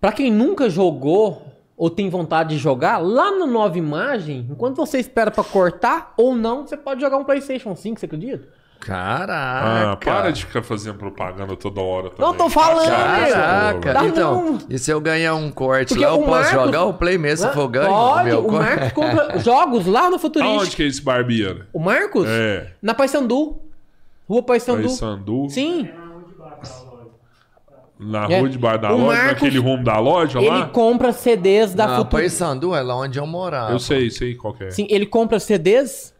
Pra 0.00 0.12
quem 0.12 0.30
nunca 0.30 0.68
jogou 0.68 1.50
ou 1.76 1.88
tem 1.90 2.08
vontade 2.10 2.50
de 2.50 2.58
jogar, 2.58 2.98
lá 2.98 3.32
no 3.32 3.46
Nova 3.46 3.76
Imagem, 3.78 4.46
enquanto 4.50 4.76
você 4.76 4.98
espera 4.98 5.30
pra 5.30 5.42
cortar 5.42 6.12
ou 6.16 6.36
não, 6.36 6.66
você 6.66 6.76
pode 6.76 7.00
jogar 7.00 7.16
um 7.16 7.24
PlayStation 7.24 7.74
5, 7.74 7.98
você 7.98 8.06
acredita? 8.06 8.48
Caraca. 8.80 9.92
Ah, 9.92 9.96
para 9.96 10.30
de 10.30 10.44
ficar 10.44 10.62
fazendo 10.62 10.98
propaganda 10.98 11.56
toda 11.56 11.80
hora 11.80 12.10
também. 12.10 12.26
Não 12.26 12.34
tô 12.36 12.50
falando, 12.50 12.86
Caraca, 12.86 13.92
Dá 13.94 14.04
então, 14.04 14.44
não. 14.52 14.58
e 14.68 14.78
se 14.78 14.90
eu 14.90 15.00
ganhar 15.00 15.34
um 15.34 15.50
corte 15.50 15.88
Porque 15.88 16.04
lá, 16.04 16.10
eu 16.12 16.16
o 16.20 16.24
posso 16.24 16.30
Marcos- 16.30 16.52
jogar 16.52 16.84
o 16.84 16.94
Play 16.94 17.16
mesmo 17.16 17.48
se 17.48 17.54
for 17.54 17.66
ganho? 17.68 17.88
Pode, 17.88 18.24
meu 18.24 18.40
o 18.40 18.44
corte? 18.44 18.68
Marcos 18.68 18.92
compra 18.92 19.38
jogos 19.40 19.86
lá 19.86 20.10
no 20.10 20.18
Futurístico. 20.18 20.60
Aonde 20.60 20.76
que 20.76 20.82
é 20.82 20.86
esse 20.86 21.00
barbeiro? 21.02 21.64
O 21.72 21.78
Marcos? 21.80 22.26
É. 22.28 22.72
Na 22.82 22.92
Paysandu. 22.94 23.56
Rua 24.28 24.42
Paysandu. 24.42 24.82
Paysandu. 24.82 25.46
Sim, 25.50 25.88
Na 27.98 28.24
É. 28.28 28.40
rua 28.40 28.48
de 28.48 28.58
bar 28.58 28.76
da 28.76 28.92
O 28.92 28.96
loja, 28.98 29.06
Marcos- 29.18 29.32
naquele 29.42 29.58
rumo 29.58 29.84
da 29.84 29.98
loja 29.98 30.38
ele 30.38 30.48
lá? 30.48 30.66
compra 30.66 31.12
CDs 31.12 31.74
da 31.74 31.86
Não, 31.86 31.96
Futurístico. 31.98 32.38
Paysandu 32.44 32.74
é 32.74 32.82
lá 32.82 32.96
onde 32.96 33.18
eu 33.18 33.26
morava. 33.26 33.72
Eu 33.72 33.78
sei, 33.78 34.10
sei 34.10 34.34
qual 34.34 34.52
que 34.52 34.64
é. 34.64 34.70
Sim, 34.70 34.86
ele 34.90 35.06
compra 35.06 35.38
CDs, 35.38 36.13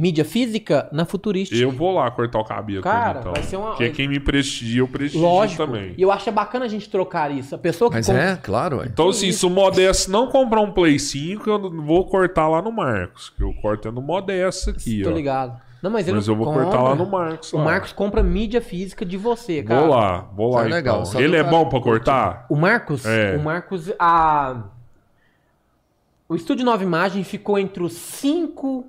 mídia 0.00 0.24
física, 0.24 0.88
na 0.92 1.04
Futurística. 1.04 1.60
Eu 1.60 1.72
vou 1.72 1.92
lá 1.92 2.08
cortar 2.08 2.38
o 2.38 2.44
cabelo 2.44 2.82
Cara, 2.82 3.18
então. 3.18 3.32
vai 3.32 3.42
ser 3.42 3.56
uma- 3.56 3.70
Porque 3.70 3.90
quem 3.90 4.06
me 4.06 4.20
prestigia, 4.20 4.80
eu 4.80 4.86
prestigio 4.86 5.26
Lógico. 5.26 5.66
também. 5.66 5.92
E 5.98 6.00
eu 6.02 6.12
acho 6.12 6.30
bacana 6.30 6.66
a 6.66 6.68
gente 6.68 6.88
trocar 6.88 7.32
isso. 7.32 7.52
A 7.54 7.58
pessoa 7.58 7.90
que 7.90 7.96
Mas 7.96 8.06
compra- 8.06 8.22
é, 8.22 8.36
claro, 8.36 8.78
ué. 8.78 8.86
Então, 8.86 9.08
assim, 9.08 9.32
se 9.32 9.44
o 9.44 9.50
Modesto 9.50 10.08
não 10.08 10.28
comprar 10.28 10.60
um 10.60 10.70
Play 10.70 11.00
5, 11.00 11.50
eu 11.50 11.68
vou 11.82 12.06
cortar 12.06 12.46
lá 12.46 12.62
no 12.62 12.70
Marcos. 12.70 13.28
Que 13.30 13.42
eu 13.42 13.52
corto 13.60 13.88
é 13.88 13.90
no 13.90 14.00
Modesto 14.00 14.70
aqui, 14.70 15.02
Tô 15.02 15.10
ó. 15.10 15.12
ligado. 15.12 15.60
Não, 15.82 15.90
mas 15.90 16.08
Mas 16.08 16.28
eu 16.28 16.36
vou 16.36 16.46
compra. 16.46 16.62
cortar 16.64 16.82
lá 16.82 16.94
no 16.94 17.06
Marcos. 17.06 17.52
O 17.52 17.56
lá. 17.58 17.64
Marcos 17.64 17.92
compra 17.92 18.22
mídia 18.22 18.60
física 18.60 19.04
de 19.04 19.16
você, 19.16 19.62
cara. 19.64 19.80
Vou 19.80 19.90
lá, 19.90 20.20
vou 20.34 20.54
lá 20.54 20.64
é 20.64 20.68
legal, 20.68 21.00
então. 21.00 21.06
só 21.12 21.20
Ele 21.20 21.36
é 21.36 21.42
bom 21.42 21.68
pra 21.68 21.80
cortar? 21.80 22.46
O 22.48 22.54
Marcos, 22.56 23.04
É. 23.04 23.36
o 23.36 23.42
Marcos, 23.42 23.92
a... 23.98 24.62
O 26.28 26.34
Estúdio 26.34 26.64
Nova 26.64 26.82
Imagem 26.82 27.24
ficou 27.24 27.58
entre 27.58 27.82
os 27.82 27.92
cinco 27.94 28.86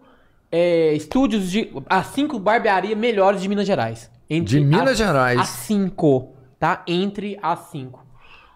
é, 0.52 0.94
estúdios 0.94 1.50
de... 1.52 1.72
As 1.90 2.08
cinco 2.08 2.40
barbearias 2.40 2.98
melhores 2.98 3.42
de 3.42 3.48
Minas 3.48 3.68
Gerais. 3.68 4.10
Entre 4.30 4.60
De 4.60 4.66
Minas 4.66 4.92
as- 4.92 4.98
Gerais. 4.98 5.40
As 5.40 5.50
cinco, 5.50 6.34
tá? 6.60 6.84
Entre 6.88 7.38
as 7.42 7.60
cinco. 7.72 8.06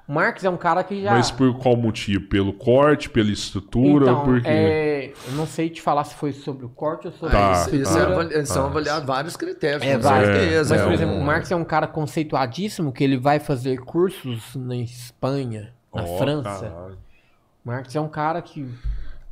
O 0.06 0.12
Marcos 0.14 0.44
é 0.44 0.50
um 0.50 0.58
cara 0.58 0.84
que 0.84 1.02
já... 1.02 1.12
Mas 1.14 1.32
por 1.32 1.58
qual 1.60 1.78
motivo? 1.78 2.28
Pelo 2.28 2.52
corte, 2.52 3.10
pela 3.10 3.32
estrutura? 3.32 4.04
Então, 4.12 4.26
por 4.26 4.42
quê? 4.42 4.48
é, 4.50 5.14
eu 5.28 5.32
não 5.34 5.48
sei 5.48 5.70
te 5.70 5.82
falar 5.82 6.04
se 6.04 6.14
foi 6.16 6.34
sobre 6.34 6.66
o 6.66 6.70
corte 6.70 7.08
ou 7.08 7.14
sobre 7.14 7.32
Tá, 7.36 7.50
a 7.50 7.54
Isso, 7.54 7.76
isso 7.76 7.98
estrutura. 7.98 8.38
é 8.38 8.44
são 8.46 8.64
tá. 8.64 8.70
avaliados 8.70 9.08
vários 9.08 9.38
critérios, 9.38 9.82
É, 9.82 9.96
com 9.96 10.02
certeza. 10.04 10.76
Mas, 10.76 10.84
por 10.84 10.92
é 10.92 10.94
exemplo, 10.96 11.16
um- 11.16 11.22
o 11.22 11.24
Marx 11.26 11.50
é 11.52 11.56
um 11.56 11.64
cara 11.64 11.88
conceituadíssimo 11.88 12.92
que 12.92 13.02
ele 13.02 13.18
vai 13.18 13.40
fazer 13.40 13.80
cursos 13.80 14.54
na 14.56 14.76
Espanha, 14.76 15.74
na 15.96 16.04
Ó, 16.04 16.18
França. 16.18 16.70
caralho. 16.70 16.98
O 17.64 17.68
Marx 17.70 17.96
é 17.96 18.02
um 18.02 18.10
cara 18.10 18.42
que. 18.42 18.68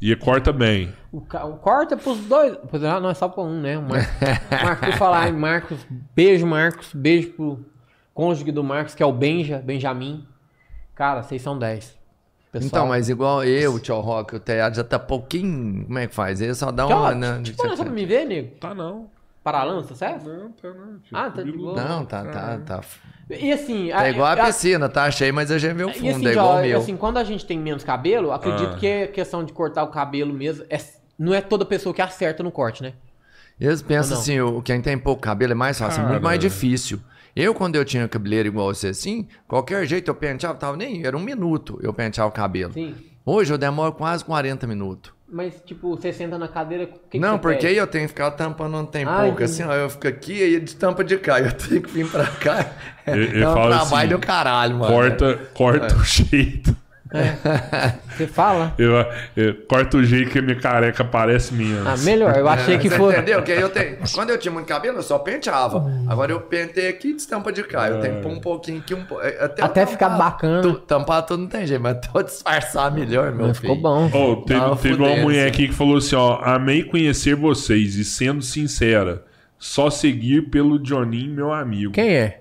E 0.01 0.15
corta 0.15 0.51
bem. 0.51 0.91
O, 1.11 1.19
o 1.19 1.57
corta 1.57 1.95
pros 1.95 2.17
dois. 2.21 2.57
Pois 2.69 2.81
é, 2.81 2.99
não 2.99 3.09
é 3.09 3.13
só 3.13 3.29
pra 3.29 3.43
um, 3.43 3.61
né? 3.61 3.77
O 3.77 3.83
Marcos, 3.87 4.09
Marcos 4.49 4.89
por 4.89 4.97
falar 4.97 5.31
Marcos, 5.31 5.85
beijo, 6.15 6.47
Marcos. 6.47 6.89
Beijo 6.93 7.29
pro 7.33 7.65
cônjuge 8.13 8.51
do 8.51 8.63
Marcos, 8.63 8.95
que 8.95 9.03
é 9.03 9.05
o 9.05 9.11
Benja, 9.13 9.59
Benjamin. 9.59 10.25
Cara, 10.95 11.21
vocês 11.21 11.41
são 11.41 11.57
10. 11.57 11.99
Pessoal, 12.51 12.67
Então, 12.67 12.87
mas 12.87 13.09
igual 13.09 13.43
eu, 13.43 13.75
o 13.75 13.79
Tio 13.79 13.99
Rock, 13.99 14.35
o 14.35 14.39
teatro 14.39 14.75
já 14.75 14.83
tá 14.83 14.99
pouquinho. 14.99 15.85
Como 15.85 15.97
é 15.99 16.07
que 16.07 16.13
faz? 16.15 16.41
Ele 16.41 16.53
só 16.53 16.71
dá 16.71 16.85
uma. 16.85 16.95
ó, 16.95 17.13
né, 17.13 17.39
tipo, 17.43 17.63
não 17.63 17.73
é 17.73 17.77
só 17.77 17.83
pra 17.83 17.93
me 17.93 18.05
ver, 18.05 18.25
nego? 18.25 18.55
Tá 18.59 18.73
não. 18.73 19.09
Paralança, 19.43 19.95
certo? 19.95 20.25
Não, 20.29 20.51
tá 20.51 20.69
não. 20.69 20.99
tio. 20.99 21.17
Ah, 21.17 21.29
tá 21.31 21.41
de 21.41 21.51
boa. 21.51 21.73
Não, 21.83 22.05
tá, 22.05 22.23
tá, 22.25 22.59
tá. 22.59 22.81
E 23.29 23.51
assim. 23.51 23.89
Tá 23.89 24.07
igual 24.09 24.27
a 24.27 24.33
a- 24.33 24.45
piscina, 24.45 24.87
tá 24.87 25.09
cheio, 25.09 25.33
mas 25.33 25.49
eu 25.49 25.57
já 25.57 25.73
vi 25.73 25.83
o 25.83 25.89
E 25.89 25.93
fundo, 25.93 26.09
assim, 26.17 26.27
é 26.27 26.31
igual 26.31 26.57
o 26.57 26.61
meu. 26.61 26.77
assim, 26.79 26.95
quando 26.95 27.17
a 27.17 27.23
gente 27.23 27.45
tem 27.45 27.57
menos 27.57 27.83
cabelo, 27.83 28.31
acredito 28.31 28.73
Ah. 28.75 28.77
que 28.77 29.03
a 29.03 29.07
questão 29.07 29.43
de 29.43 29.51
cortar 29.51 29.83
o 29.83 29.87
cabelo 29.87 30.31
mesmo 30.33 30.63
é- 30.69 30.79
não 31.17 31.33
é 31.33 31.41
toda 31.41 31.65
pessoa 31.65 31.93
que 31.95 32.01
acerta 32.01 32.43
no 32.43 32.51
corte, 32.51 32.83
né? 32.83 32.93
Eles 33.59 33.81
pensam 33.81 34.17
assim, 34.17 34.39
o, 34.39 34.61
quem 34.61 34.81
tem 34.81 34.97
pouco 34.97 35.21
cabelo 35.21 35.53
é 35.53 35.55
mais 35.55 35.77
fácil, 35.77 35.97
Cara. 36.01 36.09
muito 36.13 36.23
mais 36.23 36.39
difícil. 36.39 36.99
Eu, 37.35 37.53
quando 37.55 37.75
eu 37.75 37.85
tinha 37.85 38.07
cabeleiro 38.07 38.47
igual 38.47 38.73
você 38.73 38.89
assim, 38.89 39.27
qualquer 39.47 39.85
jeito 39.87 40.09
eu 40.09 40.15
penteava, 40.15 40.55
tava 40.57 40.75
nem, 40.77 41.05
era 41.05 41.15
um 41.15 41.19
minuto 41.21 41.79
eu 41.81 41.93
penteava 41.93 42.29
o 42.29 42.31
cabelo. 42.33 42.73
Sim. 42.73 42.95
Hoje 43.25 43.53
eu 43.53 43.57
demoro 43.57 43.93
quase 43.93 44.23
40 44.25 44.67
minutos. 44.67 45.13
Mas, 45.33 45.61
tipo, 45.65 45.95
você 45.95 46.11
senta 46.11 46.37
na 46.37 46.47
cadeira. 46.49 46.83
o 46.83 46.87
Que 46.87 47.11
que 47.11 47.19
não, 47.19 47.33
você 47.35 47.39
porque 47.39 47.67
pede? 47.67 47.77
eu 47.77 47.87
tenho 47.87 48.03
que 48.03 48.09
ficar 48.09 48.31
tampando 48.31 48.75
onde 48.77 48.91
tem 48.91 49.05
Ah, 49.05 49.21
pouco, 49.23 49.41
assim, 49.43 49.63
ó, 49.63 49.71
eu 49.73 49.89
fico 49.89 50.07
aqui 50.07 50.33
e 50.33 50.55
ele 50.55 50.67
tampa 50.67 51.05
de 51.05 51.17
cá, 51.17 51.39
eu 51.41 51.51
tenho 51.53 51.81
que 51.81 51.89
vir 51.89 52.07
pra 52.09 52.25
cá. 52.27 52.65
Ele- 53.07 53.23
ele 53.27 53.43
é 53.43 53.47
um 53.47 53.53
trabalho 53.53 53.73
assim, 53.97 54.07
do 54.09 54.19
caralho, 54.19 54.75
mano. 54.75 54.93
Corta, 54.93 55.39
corta 55.53 55.95
o 55.95 56.03
jeito. 56.03 56.75
Você 58.15 58.25
fala? 58.27 58.73
Eu, 58.79 58.93
eu- 59.35 59.55
corta 59.67 59.97
o 59.97 60.03
jeito 60.03 60.31
que 60.31 60.39
a 60.39 60.41
minha 60.41 60.55
careca 60.59 61.03
parece 61.03 61.53
menos. 61.53 61.85
Ah, 61.85 61.97
melhor. 62.05 62.35
Eu 62.37 62.47
achei 62.47 62.77
que 62.77 62.89
fosse. 62.89 63.17
Entendeu? 63.17 63.41
Que 63.43 63.51
aí 63.51 63.61
eu 63.61 63.69
tenho. 63.69 63.97
Quando 64.13 64.29
eu 64.29 64.37
tinha 64.37 64.51
muito 64.51 64.67
cabelo, 64.67 64.97
eu 64.99 65.03
só 65.03 65.19
penteava. 65.19 65.85
Agora 66.07 66.31
eu 66.31 66.39
pentei 66.41 66.87
aqui 66.87 67.09
e 67.09 67.13
destampa 67.13 67.51
de 67.51 67.63
cá. 67.63 67.89
Eu 67.89 67.99
tenho 67.99 68.15
que 68.15 68.21
pôr 68.21 68.31
um 68.31 68.39
pouquinho 68.39 68.79
aqui, 68.79 68.93
um 68.93 69.03
po- 69.03 69.19
Até, 69.19 69.61
eu 69.61 69.65
Até 69.65 69.85
ficar 69.85 70.09
tampar. 70.09 70.31
bacana. 70.31 70.61
Tu- 70.61 70.73
tampar 70.79 71.25
tudo 71.25 71.41
não 71.41 71.49
tem 71.49 71.65
jeito, 71.67 71.81
mas 71.81 71.97
tô 72.11 72.21
disfarçar 72.23 72.91
melhor, 72.91 73.31
meu 73.33 73.47
Mas 73.47 73.57
filho. 73.59 73.75
ficou 73.75 73.81
bom. 73.81 74.05
Oh, 74.13 74.35
teve, 74.37 74.45
teve 74.59 74.65
uma 74.65 74.75
fudendo, 74.77 75.21
mulher 75.21 75.39
assim. 75.41 75.47
aqui 75.49 75.67
que 75.67 75.73
falou 75.73 75.97
assim, 75.97 76.15
ó, 76.15 76.39
amei 76.43 76.83
conhecer 76.83 77.35
vocês 77.35 77.95
e 77.95 78.05
sendo 78.05 78.41
sincera, 78.41 79.23
só 79.59 79.89
seguir 79.89 80.43
pelo 80.49 80.79
Johninho, 80.79 81.33
meu 81.33 81.51
amigo. 81.51 81.91
Quem 81.91 82.09
é? 82.15 82.39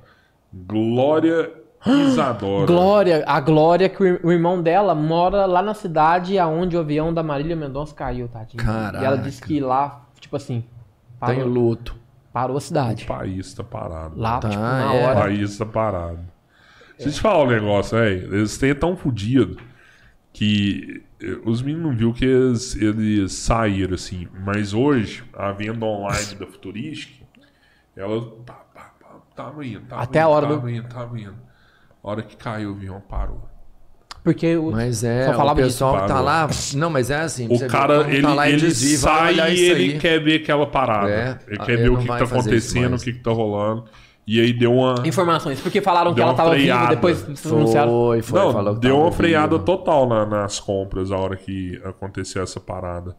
Glória 0.67 1.51
Isadora. 1.86 2.67
Glória. 2.67 3.25
A 3.26 3.41
Glória, 3.41 3.89
que 3.89 4.02
o 4.02 4.07
ir- 4.07 4.20
o 4.23 4.31
irmão 4.33 4.60
dela 4.62 4.94
mora 4.94 5.47
lá 5.47 5.62
na 5.62 5.73
cidade 5.75 6.39
aonde 6.39 6.76
o 6.76 6.81
avião 6.81 7.12
da 7.12 7.23
Marília 7.23 7.57
Mendonça 7.57 7.94
caiu, 7.94 8.28
tadinho. 8.28 8.62
Caraca. 8.62 9.02
E 9.02 9.07
ela 9.07 9.17
disse 9.17 9.41
que 9.42 9.60
lá, 9.60 10.02
tipo 10.20 10.36
assim, 10.36 10.65
parou, 11.18 11.47
luto. 11.47 11.97
parou 12.33 12.55
a 12.55 12.59
O 12.59 12.60
cidade. 12.60 13.07
país 13.07 13.55
tá 13.55 13.65
parado. 13.65 14.18
Lá, 14.18 14.39
Tá, 14.39 14.49
tipo, 14.50 14.60
na 14.62 14.94
é. 14.94 15.00
O 15.00 15.05
hora. 15.07 15.20
país 15.20 15.57
tá 15.57 15.65
parado. 15.65 16.18
Deixa 16.99 17.09
eu 17.09 17.12
te 17.15 17.20
falar 17.20 17.44
um 17.44 17.49
negócio, 17.49 17.97
velho. 17.99 18.34
Eles 18.36 18.59
têm 18.59 18.75
tão 18.75 18.94
fudido 18.94 19.57
que 20.34 21.02
eh, 21.23 21.39
os 21.47 21.62
meninos 21.62 21.86
não 21.91 21.97
viu 21.97 22.12
que 22.12 22.25
eles, 22.26 22.76
eles 22.76 23.33
saíram, 23.33 23.94
assim. 23.94 24.28
Mas 24.44 24.75
hoje, 24.75 25.25
a 25.33 25.50
venda 25.50 25.86
online 25.86 26.34
da 26.34 26.47
Futuristic, 26.47 27.23
ela 27.97 28.20
tá, 28.44 28.52
tá, 28.75 28.92
tá, 29.00 29.09
tava 29.34 29.65
indo, 29.65 29.81
tava 29.86 30.02
Até 30.02 30.18
indo, 30.20 30.26
a 30.26 30.28
hora 30.28 30.47
do- 30.47 30.55
tava 30.57 30.70
indo, 30.70 30.89
tava 30.89 31.18
indo. 31.18 31.50
A 32.03 32.11
hora 32.11 32.23
que 32.23 32.37
caiu 32.37 32.70
o 32.70 32.75
avião, 32.75 33.01
parou. 33.09 33.43
Porque 34.23 34.57
o. 34.57 34.70
Mas 34.70 35.03
é, 35.03 35.27
Só 35.27 35.33
o 35.33 35.35
falava 35.35 35.61
pessoal 35.62 35.93
disso. 35.93 36.07
que 36.07 36.12
tá 36.12 36.20
lá. 36.20 36.49
Não, 36.75 36.91
mas 36.91 37.11
é 37.11 37.20
assim. 37.20 37.47
O 37.51 37.67
cara, 37.69 38.07
ele, 38.12 38.23
tá 38.23 38.49
ele 38.49 38.61
desvio, 38.61 38.99
vai 39.01 39.35
sai 39.35 39.55
e 39.55 39.61
ele 39.61 39.93
aí. 39.95 39.99
quer 39.99 40.23
ver 40.23 40.43
aquela 40.43 40.67
parada. 40.67 41.11
É, 41.11 41.39
ele 41.49 41.59
quer 41.59 41.73
ele 41.73 41.83
ver 41.83 41.89
o 41.91 41.97
que, 41.97 42.03
que 42.03 42.09
tá 42.09 42.25
acontecendo, 42.25 42.97
o 42.97 42.99
que, 42.99 43.12
que 43.15 43.20
tá 43.20 43.31
rolando. 43.31 43.85
E 44.27 44.39
aí 44.41 44.53
deu 44.53 44.73
uma... 44.75 44.95
Informações. 45.05 45.59
Porque 45.61 45.81
falaram 45.81 46.15
que 46.15 46.20
ela 46.20 46.35
tava 46.35 46.51
viva, 46.51 46.62
freada. 46.62 46.95
depois 46.95 47.47
anunciaram. 47.47 47.91
Foi, 47.91 48.23
foi. 48.23 48.39
não, 48.41 48.53
falou 48.53 48.75
que 48.75 48.81
deu 48.81 49.01
uma 49.01 49.11
freada 49.11 49.53
vivo. 49.55 49.65
total 49.65 50.07
na- 50.09 50.27
nas 50.27 50.61
compras 50.61 51.11
a 51.11 51.17
hora 51.17 51.35
que 51.37 51.81
aconteceu 51.85 52.43
essa 52.43 52.61
parada. 52.61 53.17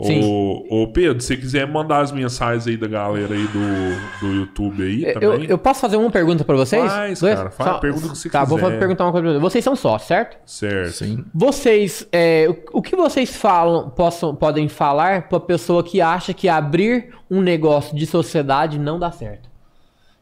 Sim. 0.00 0.20
Ô, 0.22 0.64
ô, 0.82 0.92
Pedro, 0.92 1.20
se 1.20 1.26
você 1.26 1.36
quiser 1.36 1.66
mandar 1.66 2.00
as 2.02 2.12
mensagens 2.12 2.68
aí 2.68 2.76
da 2.76 2.86
galera 2.86 3.34
aí 3.34 3.46
do, 3.48 4.20
do 4.28 4.32
YouTube 4.32 4.80
aí 4.82 5.02
Eu, 5.04 5.14
também. 5.20 5.46
eu 5.50 5.58
posso 5.58 5.80
fazer 5.80 5.96
uma 5.96 6.08
pergunta 6.08 6.44
pra 6.44 6.54
vocês? 6.54 6.84
Faz, 6.88 7.20
cara, 7.20 7.50
faz 7.50 7.70
a 7.70 7.78
pergunta 7.78 8.08
que 8.10 8.16
você 8.16 8.30
Tá, 8.30 8.44
vou 8.44 8.58
quiser. 8.58 8.70
fa- 8.74 8.78
perguntar 8.78 9.04
uma 9.06 9.10
coisa 9.10 9.24
pra 9.26 9.32
vocês. 9.40 9.42
Vocês 9.52 9.64
são 9.64 9.74
sócios, 9.74 10.06
certo? 10.06 10.36
Certo. 10.46 10.92
Sim. 10.92 11.24
Vocês, 11.34 12.06
é, 12.12 12.46
o, 12.48 12.78
o 12.78 12.82
que 12.82 12.94
vocês 12.94 13.34
falam, 13.36 13.90
possam, 13.90 14.36
podem 14.36 14.68
falar 14.68 15.28
pra 15.28 15.40
pessoa 15.40 15.82
que 15.82 16.00
acha 16.00 16.32
que 16.32 16.48
abrir 16.48 17.12
um 17.28 17.40
negócio 17.40 17.96
de 17.96 18.06
sociedade 18.06 18.78
não 18.78 19.00
dá 19.00 19.10
certo? 19.10 19.48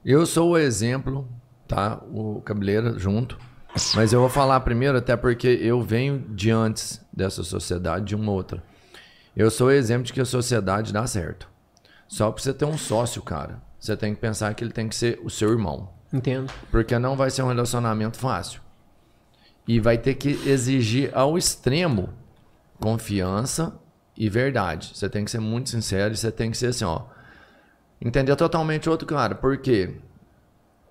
Eu 0.03 0.25
sou 0.25 0.53
o 0.53 0.59
exemplo, 0.59 1.29
tá? 1.69 2.01
O 2.15 2.41
cabeleiro 2.41 2.99
junto. 2.99 3.37
Mas 3.95 4.11
eu 4.15 4.21
vou 4.21 4.31
falar 4.31 4.59
primeiro, 4.61 4.97
até 4.97 5.15
porque 5.17 5.49
eu 5.61 5.83
venho 5.83 6.25
de 6.31 6.51
antes 6.51 6.99
dessa 7.13 7.43
sociedade, 7.43 8.07
de 8.07 8.15
uma 8.17 8.33
outra. 8.33 8.63
Eu 9.36 9.50
sou 9.50 9.66
o 9.66 9.73
exemplo 9.73 10.05
de 10.05 10.15
que 10.15 10.20
a 10.20 10.24
sociedade 10.24 10.94
dá 10.94 11.06
certo. 11.06 11.47
Só 12.08 12.32
pra 12.32 12.42
você 12.42 12.55
ter 12.55 12.65
um 12.65 12.78
sócio, 12.78 13.20
cara, 13.20 13.60
você 13.78 13.94
tem 13.94 14.15
que 14.15 14.20
pensar 14.20 14.55
que 14.55 14.65
ele 14.65 14.73
tem 14.73 14.89
que 14.89 14.97
ser 14.97 15.20
o 15.23 15.28
seu 15.28 15.50
irmão. 15.50 15.90
Entendo. 16.10 16.50
Porque 16.70 16.98
não 16.98 17.16
vai 17.16 17.31
ser 17.31 17.42
um 17.42 17.48
relacionamento 17.48 18.16
fácil. 18.16 18.62
E 19.68 19.78
vai 19.78 19.98
ter 19.98 20.15
que 20.15 20.31
exigir 20.48 21.10
ao 21.12 21.36
extremo 21.36 22.15
confiança 22.81 23.78
e 24.16 24.31
verdade. 24.31 24.92
Você 24.94 25.08
tem 25.08 25.24
que 25.24 25.31
ser 25.31 25.40
muito 25.40 25.68
sincero 25.68 26.15
e 26.15 26.16
você 26.16 26.32
tem 26.32 26.50
que 26.50 26.56
ser 26.56 26.68
assim, 26.68 26.84
ó. 26.84 27.02
Entender 28.00 28.34
totalmente 28.36 28.89
o 28.89 28.92
outro 28.92 29.06
cara. 29.06 29.34
Por 29.34 29.58
quê? 29.58 29.97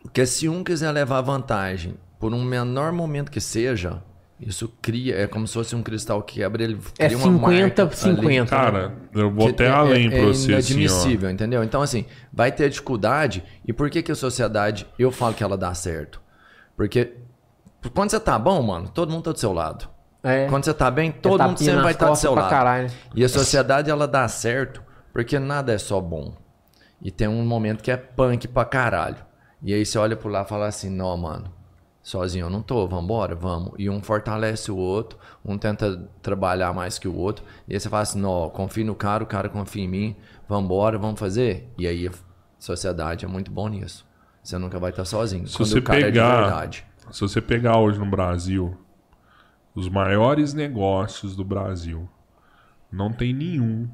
Porque 0.03 0.23
se 0.25 0.47
um 0.47 0.63
quiser 0.63 0.91
levar 0.91 1.21
vantagem 1.21 1.97
por 2.19 2.31
um 2.31 2.43
menor 2.43 2.91
momento 2.91 3.31
que 3.31 3.41
seja, 3.41 4.03
isso 4.39 4.71
cria, 4.81 5.15
é 5.17 5.27
como 5.27 5.47
se 5.47 5.53
fosse 5.53 5.75
um 5.75 5.81
cristal 5.81 6.21
que 6.21 6.35
quebra, 6.35 6.63
ele 6.63 6.77
É 6.99 7.05
cria 7.07 7.17
uma 7.17 7.31
marca 7.31 7.55
50, 7.55 7.81
ali 7.83 7.95
50. 7.95 8.49
Cara, 8.49 8.93
eu 9.13 9.31
vou 9.31 9.47
até 9.49 9.65
é- 9.65 9.69
além 9.69 10.07
é, 10.07 10.09
pra 10.09 10.17
é 10.19 10.25
você, 10.25 10.53
assim, 10.53 10.73
ó. 10.73 10.77
inadmissível, 10.77 11.29
entendeu? 11.29 11.63
Então, 11.63 11.81
assim, 11.81 12.05
vai 12.33 12.51
ter 12.51 12.69
dificuldade. 12.69 13.43
E 13.65 13.71
por 13.71 13.89
que, 13.89 14.03
que 14.03 14.11
a 14.11 14.15
sociedade, 14.15 14.85
eu 14.99 15.11
falo 15.11 15.33
que 15.33 15.43
ela 15.43 15.57
dá 15.57 15.73
certo? 15.73 16.21
Porque 16.75 17.13
quando 17.93 18.11
você 18.11 18.19
tá 18.19 18.37
bom, 18.37 18.61
mano, 18.61 18.89
todo 18.89 19.11
mundo 19.11 19.23
tá 19.23 19.31
do 19.31 19.39
seu 19.39 19.53
lado. 19.53 19.87
É. 20.21 20.47
Quando 20.47 20.65
você 20.65 20.73
tá 20.73 20.89
bem, 20.89 21.11
todo 21.11 21.37
tapinha 21.37 21.47
mundo 21.49 21.59
sempre 21.59 21.81
vai 21.83 21.91
estar 21.93 22.05
do 22.05 22.09
costas 22.09 22.21
seu 22.29 22.33
lado. 22.35 22.49
caralho. 22.49 22.91
E 23.13 23.23
a 23.23 23.29
sociedade, 23.29 23.89
ela 23.91 24.07
dá 24.07 24.27
certo 24.27 24.83
porque 25.13 25.37
nada 25.39 25.71
é 25.71 25.77
só 25.77 26.01
bom. 26.01 26.35
E 27.01 27.11
tem 27.11 27.27
um 27.27 27.45
momento 27.45 27.83
que 27.83 27.91
é 27.91 27.95
punk 27.95 28.47
pra 28.47 28.65
caralho. 28.65 29.17
E 29.61 29.73
aí 29.73 29.85
você 29.85 29.97
olha 29.97 30.15
pro 30.15 30.27
lado 30.29 30.47
e 30.47 30.49
fala 30.49 30.67
assim, 30.67 30.89
não, 30.89 31.15
mano, 31.15 31.53
sozinho 32.05 32.45
eu 32.45 32.49
não 32.51 32.61
tô, 32.61 32.87
vambora, 32.87 33.33
vamos. 33.33 33.73
E 33.79 33.89
um 33.89 33.99
fortalece 34.01 34.71
o 34.71 34.77
outro, 34.77 35.17
um 35.43 35.57
tenta 35.57 36.07
trabalhar 36.21 36.71
mais 36.71 36.99
que 36.99 37.07
o 37.07 37.15
outro. 37.15 37.43
E 37.67 37.73
aí 37.73 37.79
você 37.79 37.89
fala 37.89 38.03
assim, 38.03 38.21
não, 38.21 38.47
confio 38.51 38.85
no 38.85 38.93
cara, 38.93 39.23
o 39.23 39.27
cara 39.27 39.49
confia 39.49 39.83
em 39.83 39.87
mim, 39.87 40.15
vambora, 40.47 40.99
vamos 40.99 41.19
fazer. 41.19 41.67
E 41.79 41.87
aí 41.87 42.07
a 42.07 42.11
sociedade 42.59 43.25
é 43.25 43.27
muito 43.27 43.49
bom 43.49 43.67
nisso. 43.67 44.05
Você 44.43 44.55
nunca 44.59 44.77
vai 44.77 44.91
estar 44.91 45.03
sozinho. 45.05 45.47
Se 45.47 45.57
quando 45.57 45.69
você 45.69 45.79
o 45.79 45.83
cara 45.83 45.99
é 45.99 46.03
de 46.03 46.11
pegar- 46.11 46.41
verdade. 46.41 46.85
Se 47.11 47.21
você 47.21 47.41
pegar 47.41 47.79
hoje 47.79 47.97
no 47.97 48.05
Brasil, 48.05 48.77
os 49.73 49.89
maiores 49.89 50.53
negócios 50.53 51.35
do 51.35 51.43
Brasil, 51.43 52.07
não 52.91 53.11
tem 53.11 53.33
nenhum 53.33 53.89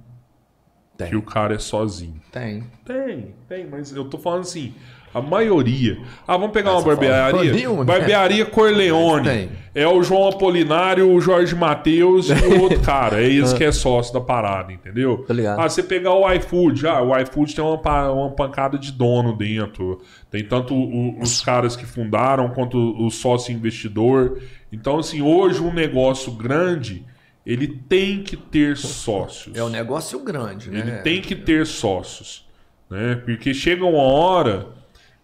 Tem. 0.98 1.10
que 1.10 1.16
o 1.16 1.22
cara 1.22 1.56
é 1.56 1.60
sozinho. 1.60 2.22
Tem. 2.30 2.70
Tem, 2.86 3.34
tem, 3.48 3.68
mas 3.70 3.94
eu 3.96 4.04
tô 4.10 4.18
falando 4.18 4.42
assim, 4.42 4.76
a 5.14 5.22
maioria. 5.22 5.98
Ah, 6.28 6.38
vamos 6.38 6.52
pegar 6.52 6.72
uma 6.72 6.78
Essa 6.80 6.84
fala, 6.96 6.98
barbearia? 6.98 7.52
nenhum, 7.54 7.80
né? 7.80 7.86
Barbearia 7.86 8.46
Corleone. 8.46 9.28
Tem. 9.28 9.50
É 9.74 9.88
o 9.88 10.04
João 10.04 10.28
Apolinário, 10.28 11.10
o 11.10 11.22
Jorge 11.22 11.56
Matheus 11.56 12.30
e 12.30 12.34
o 12.34 12.62
outro 12.64 12.80
cara. 12.82 13.22
É 13.24 13.28
esse 13.30 13.56
que 13.56 13.64
é 13.64 13.72
sócio 13.72 14.14
da 14.14 14.20
parada, 14.20 14.72
entendeu? 14.74 15.26
Ligado. 15.30 15.62
Ah, 15.62 15.70
você 15.70 15.82
pegar 15.82 16.14
o 16.14 16.30
iFood, 16.34 16.86
ah, 16.88 17.02
o 17.02 17.18
iFood 17.18 17.56
tem 17.56 17.64
uma, 17.64 18.12
uma 18.12 18.30
pancada 18.32 18.78
de 18.78 18.92
dono 18.92 19.36
dentro. 19.36 20.02
Tem 20.30 20.44
tanto 20.44 20.74
o- 20.76 21.22
os 21.22 21.42
caras 21.42 21.76
que 21.78 21.86
fundaram 21.86 22.50
quanto 22.50 22.78
o 22.78 23.10
sócio 23.10 23.54
investidor. 23.54 24.40
Então, 24.74 25.00
assim, 25.00 25.22
hoje 25.22 25.62
um 25.62 25.74
negócio 25.74 26.32
grande, 26.34 27.06
ele 27.46 27.68
tem 27.68 28.22
que 28.24 28.36
ter 28.36 28.76
sócios. 28.78 29.56
É 29.56 29.64
um 29.64 29.70
negócio 29.70 30.20
grande, 30.20 30.70
né? 30.70 30.80
Ele 30.80 30.92
tem 30.98 31.22
que 31.22 31.34
ter 31.36 31.66
sócios, 31.66 32.46
né? 32.90 33.22
Porque 33.26 33.54
chega 33.54 33.86
uma 33.86 34.04
hora, 34.04 34.68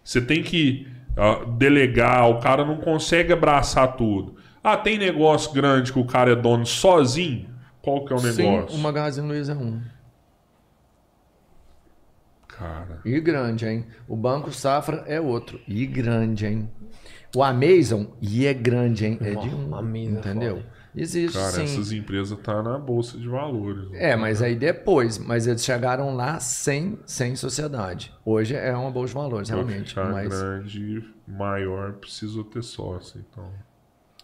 você 0.08 0.22
tem 0.22 0.42
que 0.42 0.88
ah, 1.18 1.44
delegar, 1.44 2.30
o 2.30 2.40
cara 2.40 2.64
não 2.64 2.78
consegue 2.78 3.30
abraçar 3.30 3.94
tudo. 3.94 4.36
Ah, 4.64 4.74
tem 4.74 4.96
negócio 4.96 5.52
grande 5.52 5.92
que 5.92 5.98
o 5.98 6.04
cara 6.06 6.32
é 6.32 6.34
dono 6.34 6.64
sozinho? 6.64 7.46
Qual 7.82 8.06
que 8.06 8.14
é 8.14 8.16
o 8.16 8.22
negócio? 8.22 8.70
Sim, 8.70 8.78
o 8.78 8.78
Magazine 8.78 9.28
Luiza 9.28 9.52
é 9.52 9.54
um. 9.54 9.82
Cara, 12.48 13.02
E 13.04 13.20
grande, 13.20 13.66
hein? 13.66 13.84
O 14.08 14.16
Banco 14.16 14.50
Safra 14.50 15.04
é 15.06 15.20
outro. 15.20 15.60
E 15.68 15.84
grande, 15.84 16.46
hein? 16.46 16.70
O 17.36 17.42
Amazon, 17.42 18.04
e 18.18 18.46
é 18.46 18.54
grande, 18.54 19.04
hein? 19.04 19.18
É 19.20 19.34
de 19.34 19.54
um. 19.54 19.74
Amazon 19.74 19.94
é 19.94 20.18
entendeu? 20.20 20.56
foda. 20.56 20.66
Existe 21.00 21.38
cara, 21.38 21.52
sim. 21.52 21.62
essas 21.62 21.92
empresas 21.92 22.36
tá 22.40 22.62
na 22.62 22.76
bolsa 22.78 23.16
de 23.16 23.28
valores. 23.28 23.88
É, 23.92 24.16
mas 24.16 24.42
aí 24.42 24.56
depois. 24.56 25.16
Mas 25.18 25.46
eles 25.46 25.64
chegaram 25.64 26.14
lá 26.16 26.40
sem, 26.40 26.98
sem 27.06 27.36
sociedade. 27.36 28.12
Hoje 28.24 28.56
é 28.56 28.74
uma 28.74 28.90
bolsa 28.90 29.08
de 29.08 29.14
valores, 29.14 29.48
Pra 29.48 29.56
realmente. 29.58 29.90
ficar 29.90 30.10
Mas... 30.10 30.28
grande, 30.28 31.04
maior, 31.26 31.92
precisa 31.94 32.42
ter 32.44 32.62
sócio, 32.62 33.24
então. 33.30 33.44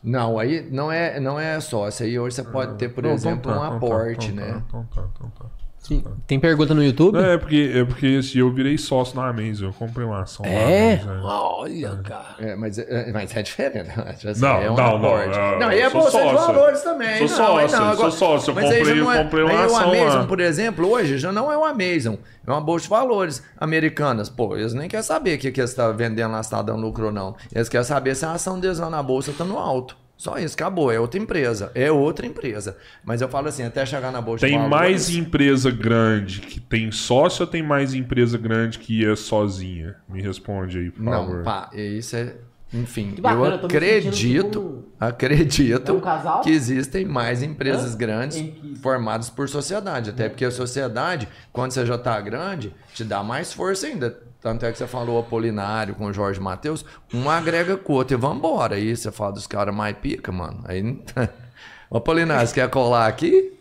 Não, 0.02 0.38
aí 0.38 0.68
não 0.70 0.92
é, 0.92 1.18
não 1.18 1.40
é 1.40 1.58
sócio. 1.60 2.04
Aí 2.04 2.18
hoje 2.18 2.36
você 2.36 2.42
pode 2.42 2.76
ter, 2.76 2.90
por 2.90 3.04
Não, 3.04 3.12
exemplo, 3.12 3.50
então 3.50 3.52
tá, 3.54 3.60
um 3.60 3.66
então 3.66 3.78
tá, 3.80 3.86
aporte, 3.86 4.30
então 4.30 4.44
tá, 4.44 4.52
né? 4.52 4.62
Então 4.68 4.84
tá, 4.86 5.08
então 5.14 5.30
tá. 5.30 5.63
Sim. 5.86 6.02
Tem 6.26 6.40
pergunta 6.40 6.72
no 6.72 6.82
YouTube? 6.82 7.18
É, 7.18 7.36
porque, 7.36 7.72
é 7.74 7.84
porque 7.84 8.22
se 8.22 8.38
eu 8.38 8.50
virei 8.50 8.78
sócio 8.78 9.14
na 9.16 9.28
Amazon, 9.28 9.66
eu 9.68 9.72
comprei 9.74 10.06
uma 10.06 10.22
ação 10.22 10.42
É? 10.46 10.96
na 11.04 11.12
Amazon. 11.12 11.20
é. 11.20 11.24
Olha, 11.26 11.96
cara. 12.02 12.24
É, 12.38 12.56
mas, 12.56 12.78
é, 12.78 13.12
mas 13.12 13.36
é 13.36 13.42
diferente. 13.42 13.90
Assim, 14.26 14.40
Não, 14.40 14.56
é 14.62 14.70
um 14.70 14.74
não, 14.74 14.98
não, 14.98 15.18
é, 15.18 15.58
Não, 15.58 15.70
e 15.72 15.80
é 15.80 15.90
bolsa 15.90 16.24
de 16.26 16.32
valores 16.34 16.80
também. 16.80 17.28
Sou 17.28 17.38
não, 17.38 17.46
sócio, 17.68 17.78
não, 17.78 17.96
sou 17.96 18.10
sócio. 18.10 18.50
Eu 18.50 18.54
mas 18.54 18.64
aí 18.70 18.78
comprei- 18.78 18.96
já 18.96 19.02
não 19.04 19.12
é- 19.12 19.22
comprei 19.24 19.44
uma 19.44 19.52
aí 19.52 19.64
ação 19.66 19.76
o 19.78 19.92
Amazon, 20.00 20.20
lá. 20.22 20.26
por 20.26 20.40
exemplo, 20.40 20.88
hoje 20.90 21.18
já 21.18 21.30
não 21.30 21.52
é 21.52 21.58
o 21.58 21.64
Amazon. 21.66 22.14
É 22.46 22.50
uma 22.50 22.60
bolsa 22.62 22.84
de 22.84 22.88
valores 22.90 23.42
americanas. 23.58 24.30
Pô, 24.30 24.56
eles 24.56 24.72
nem 24.72 24.88
querem 24.88 25.04
saber 25.04 25.36
o 25.36 25.38
que, 25.38 25.52
que 25.52 25.60
eles 25.60 25.70
estão 25.70 25.94
vendendo 25.94 26.32
lá, 26.32 26.42
se 26.42 26.46
está 26.46 26.62
dando 26.62 26.80
lucro 26.80 27.06
ou 27.06 27.12
não. 27.12 27.36
Eles 27.54 27.68
querem 27.68 27.84
saber 27.84 28.14
se 28.14 28.24
a 28.24 28.32
ação 28.32 28.58
deles 28.58 28.78
lá 28.78 28.88
na 28.88 29.02
bolsa 29.02 29.32
está 29.32 29.44
no 29.44 29.58
alto. 29.58 29.96
Só 30.16 30.38
isso, 30.38 30.54
acabou. 30.54 30.90
É 30.92 30.98
outra 31.00 31.18
empresa. 31.20 31.70
É 31.74 31.90
outra 31.90 32.24
empresa. 32.26 32.76
Mas 33.04 33.20
eu 33.20 33.28
falo 33.28 33.48
assim, 33.48 33.64
até 33.64 33.84
chegar 33.84 34.12
na 34.12 34.20
bolsa 34.20 34.46
Tem 34.46 34.58
mais 34.68 35.10
empresa 35.10 35.70
grande 35.70 36.40
que 36.40 36.60
tem 36.60 36.90
sócio 36.92 37.42
ou 37.42 37.46
tem 37.46 37.62
mais 37.62 37.94
empresa 37.94 38.38
grande 38.38 38.78
que 38.78 39.04
é 39.04 39.14
sozinha? 39.16 39.96
Me 40.08 40.22
responde 40.22 40.78
aí, 40.78 40.90
por 40.90 41.04
favor. 41.04 41.36
Não, 41.38 41.42
pá, 41.44 41.70
isso 41.74 42.16
é. 42.16 42.34
Enfim, 42.72 43.12
Que 43.12 43.20
bacana, 43.20 43.54
eu 43.56 43.66
acredito, 43.66 44.10
tipo 44.50 44.84
acredito 44.98 45.90
É 45.90 45.92
um 45.94 46.00
casal? 46.00 46.40
que 46.40 46.50
existem 46.50 47.04
mais 47.04 47.40
empresas 47.40 47.94
Hã? 47.94 47.96
grandes 47.98 48.38
que- 48.38 48.74
formadas 48.82 49.30
por 49.30 49.48
sociedade. 49.48 50.10
Até 50.10 50.28
porque 50.28 50.44
a 50.44 50.50
sociedade, 50.50 51.28
quando 51.52 51.70
você 51.70 51.86
já 51.86 51.96
tá 51.96 52.20
grande, 52.20 52.74
te 52.92 53.04
dá 53.04 53.22
mais 53.22 53.52
força 53.52 53.86
ainda. 53.86 54.18
Tanto 54.44 54.66
é 54.66 54.70
que 54.70 54.76
você 54.76 54.86
falou 54.86 55.18
Apolinário 55.18 55.94
com 55.94 56.04
o 56.04 56.12
Jorge 56.12 56.38
Matheus, 56.38 56.84
um 57.14 57.30
agrega 57.30 57.78
com 57.78 57.94
o 57.94 57.96
outro 57.96 58.14
e 58.14 58.20
vambora. 58.20 58.74
Aí 58.74 58.94
você 58.94 59.10
fala 59.10 59.32
dos 59.32 59.46
caras 59.46 59.74
mais 59.74 59.96
pica, 59.96 60.30
mano. 60.30 60.62
Aí. 60.66 61.00
Apolinário, 61.90 62.46
você 62.46 62.52
quer 62.52 62.68
colar 62.68 63.06
aqui? 63.06 63.54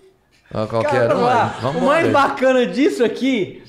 Qualquer 0.52 1.08
Cara, 1.08 1.18
um. 1.18 1.22
lá, 1.22 1.56
aí. 1.58 1.78
o 1.78 1.86
mais 1.86 2.12
bacana 2.12 2.66
disso 2.66 3.02
aqui 3.02 3.63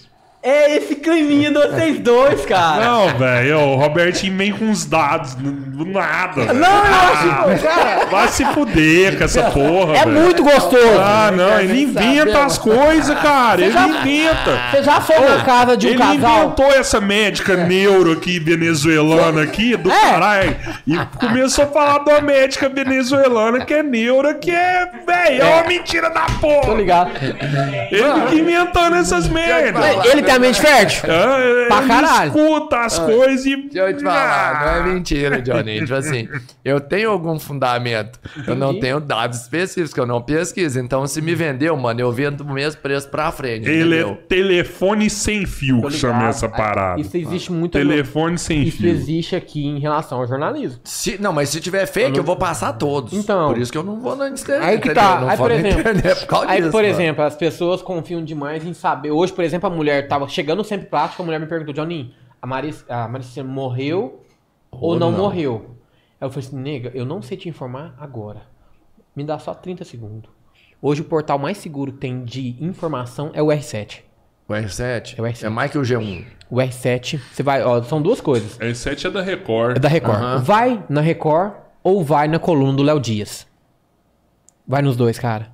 é 0.44 0.76
esse 0.76 0.94
climinha 0.96 1.50
de 1.50 1.58
vocês 1.58 1.98
dois, 2.00 2.44
cara. 2.44 2.84
Não, 2.84 3.08
velho, 3.18 3.58
o 3.60 3.76
Robertinho 3.76 4.36
vem 4.36 4.52
com 4.52 4.66
uns 4.66 4.84
dados 4.84 5.34
do 5.34 5.84
nada. 5.86 6.52
Não, 6.52 6.76
eu 6.86 6.94
acho, 6.94 7.28
Ah, 7.28 7.58
cara, 7.62 8.06
Vai 8.10 8.28
se 8.28 8.44
fuder 8.46 9.16
com 9.18 9.24
essa 9.24 9.42
porra, 9.50 9.96
é 9.96 10.04
velho. 10.04 10.20
muito 10.20 10.42
gostoso. 10.42 10.98
Ah, 11.02 11.30
não, 11.34 11.58
ele 11.60 11.82
inventa 11.82 12.32
sabe, 12.32 12.44
as 12.44 12.58
coisas, 12.58 13.18
cara. 13.20 13.60
Ele 13.62 13.78
inventa. 13.78 14.60
Você 14.70 14.82
já 14.82 15.00
foi 15.00 15.18
na 15.18 15.42
casa 15.44 15.76
de 15.76 15.86
um 15.86 15.90
Ele 15.90 15.98
casal? 15.98 16.44
inventou 16.44 16.66
essa 16.72 17.00
médica 17.00 17.56
neuro 17.56 18.12
aqui, 18.12 18.38
venezuelana 18.38 19.42
aqui, 19.42 19.76
do 19.76 19.90
É. 19.90 20.00
caralho. 20.00 20.56
E 20.86 20.96
começou 21.18 21.64
a 21.64 21.68
falar 21.68 21.98
de 22.04 22.10
uma 22.10 22.20
médica 22.20 22.68
venezuelana 22.68 23.64
que 23.64 23.72
é 23.74 23.82
neuro, 23.82 24.34
que 24.38 24.50
é, 24.50 24.88
velho, 25.06 25.42
é 25.42 25.54
uma 25.54 25.64
mentira 25.66 26.10
da 26.10 26.22
Tô 26.26 26.32
porra. 26.40 26.74
ligado. 26.74 27.10
Ele 27.90 28.04
fica 28.28 28.34
inventando 28.34 28.96
essas 28.96 29.26
merdas. 29.28 29.84
Ele 30.06 30.22
tem 30.22 30.33
a 30.34 30.38
mente 30.38 30.60
fértil? 30.60 31.04
Ah, 31.10 31.66
Pra 31.68 31.78
ele 31.78 31.88
caralho. 31.88 32.28
escuta 32.36 32.76
as 32.80 32.98
coisas 32.98 33.46
e. 33.46 33.56
Deixa 33.56 33.78
eu 33.90 33.96
te 33.96 34.02
falar, 34.04 34.60
não 34.64 34.68
é 34.68 34.78
Ah. 34.80 34.94
mentira, 34.94 35.42
Johnny. 35.42 35.80
Tipo 35.84 35.94
assim, 35.94 36.28
eu 36.64 36.80
tenho 36.80 37.10
algum 37.10 37.38
fundamento. 37.38 38.18
Eu 38.46 38.54
não 38.54 38.78
tenho 38.78 39.00
dados 39.00 39.40
específicos, 39.40 39.92
que 39.94 40.00
eu 40.00 40.06
não 40.06 40.20
pesquiso. 40.22 40.78
Então, 40.80 41.06
se 41.06 41.20
me 41.22 41.34
vendeu, 41.34 41.76
mano, 41.76 42.00
eu 42.00 42.10
vendo 42.12 42.42
o 42.42 42.52
mesmo 42.52 42.80
preço 42.80 43.08
pra 43.08 43.30
frente. 43.32 43.68
Ele 43.68 43.94
é 43.94 44.00
entendeu? 44.00 44.18
telefone 44.28 45.08
sem 45.10 45.46
fio, 45.46 45.82
que 45.82 45.92
chama 45.92 46.28
essa 46.28 46.48
parada. 46.48 47.00
Isso 47.00 47.16
existe 47.16 47.50
muito. 47.52 47.72
Telefone 47.72 48.38
sem 48.38 48.62
Isso 48.62 48.78
fio. 48.78 48.90
existe 48.90 49.34
aqui 49.36 49.66
em 49.66 49.78
relação 49.78 50.18
ao 50.20 50.26
jornalismo. 50.26 50.80
Se, 50.84 51.20
não, 51.20 51.32
mas 51.32 51.48
se 51.48 51.60
tiver 51.60 51.86
fake, 51.86 52.16
eu 52.18 52.24
vou 52.24 52.36
passar 52.36 52.72
todos. 52.74 53.12
Então. 53.12 53.48
Por 53.48 53.58
isso 53.58 53.72
que 53.72 53.78
eu 53.78 53.82
não 53.82 54.00
vou 54.00 54.14
na 54.16 54.28
internet. 54.28 54.64
Aí 54.68 54.78
que 54.78 54.90
tá. 54.90 55.14
Eu 55.16 55.20
Não 55.22 55.28
Aí, 55.30 55.36
por 55.36 55.50
exemplo, 55.50 55.82
por 56.28 56.48
aí, 56.48 56.58
disso, 56.60 56.70
por 56.72 56.84
exemplo, 56.84 57.24
as 57.24 57.34
pessoas 57.36 57.82
confiam 57.82 58.22
demais 58.24 58.64
em 58.64 58.72
saber. 58.74 59.10
Hoje, 59.10 59.32
por 59.32 59.44
exemplo, 59.44 59.68
a 59.68 59.72
mulher 59.72 60.06
tava 60.08 60.23
chegando 60.28 60.62
sempre 60.64 60.86
plástico, 60.86 61.22
a 61.22 61.24
mulher 61.26 61.40
me 61.40 61.46
perguntou, 61.46 61.72
Johnny, 61.74 62.14
a 62.40 62.46
Marisa, 62.46 62.84
a 62.88 63.08
Marisa 63.08 63.42
morreu 63.44 64.22
ou, 64.70 64.90
Ou 64.92 64.98
não, 64.98 65.10
não. 65.10 65.18
morreu? 65.18 65.76
Aí 66.20 66.26
eu 66.26 66.30
falei 66.30 66.46
assim, 66.48 66.56
nega, 66.58 66.90
eu 66.94 67.04
não 67.04 67.22
sei 67.22 67.36
te 67.36 67.48
informar 67.48 67.94
agora. 67.98 68.42
Me 69.14 69.24
dá 69.24 69.38
só 69.38 69.54
30 69.54 69.84
segundos. 69.84 70.30
Hoje 70.82 71.00
o 71.00 71.04
portal 71.04 71.38
mais 71.38 71.58
seguro 71.58 71.92
que 71.92 71.98
tem 71.98 72.24
de 72.24 72.56
informação 72.62 73.30
é 73.32 73.42
o 73.42 73.46
R7. 73.46 74.00
O 74.48 74.52
R7 74.52 75.14
É 75.18 75.22
o 75.22 75.24
R7. 75.24 75.44
é 75.44 75.48
mais 75.48 75.70
que 75.70 75.78
o 75.78 75.82
G1. 75.82 76.24
O 76.50 76.56
R7, 76.56 77.18
você 77.32 77.42
vai, 77.42 77.62
ó, 77.62 77.82
são 77.82 78.02
duas 78.02 78.20
coisas. 78.20 78.58
R7 78.58 79.06
é 79.06 79.10
da 79.10 79.22
Record. 79.22 79.76
É 79.76 79.80
da 79.80 79.88
Record. 79.88 80.16
Aham. 80.18 80.38
Vai 80.42 80.84
na 80.88 81.00
Record 81.00 81.54
ou 81.82 82.04
vai 82.04 82.28
na 82.28 82.38
coluna 82.38 82.76
do 82.76 82.82
Léo 82.82 83.00
Dias. 83.00 83.46
Vai 84.66 84.82
nos 84.82 84.96
dois, 84.96 85.18
cara. 85.18 85.50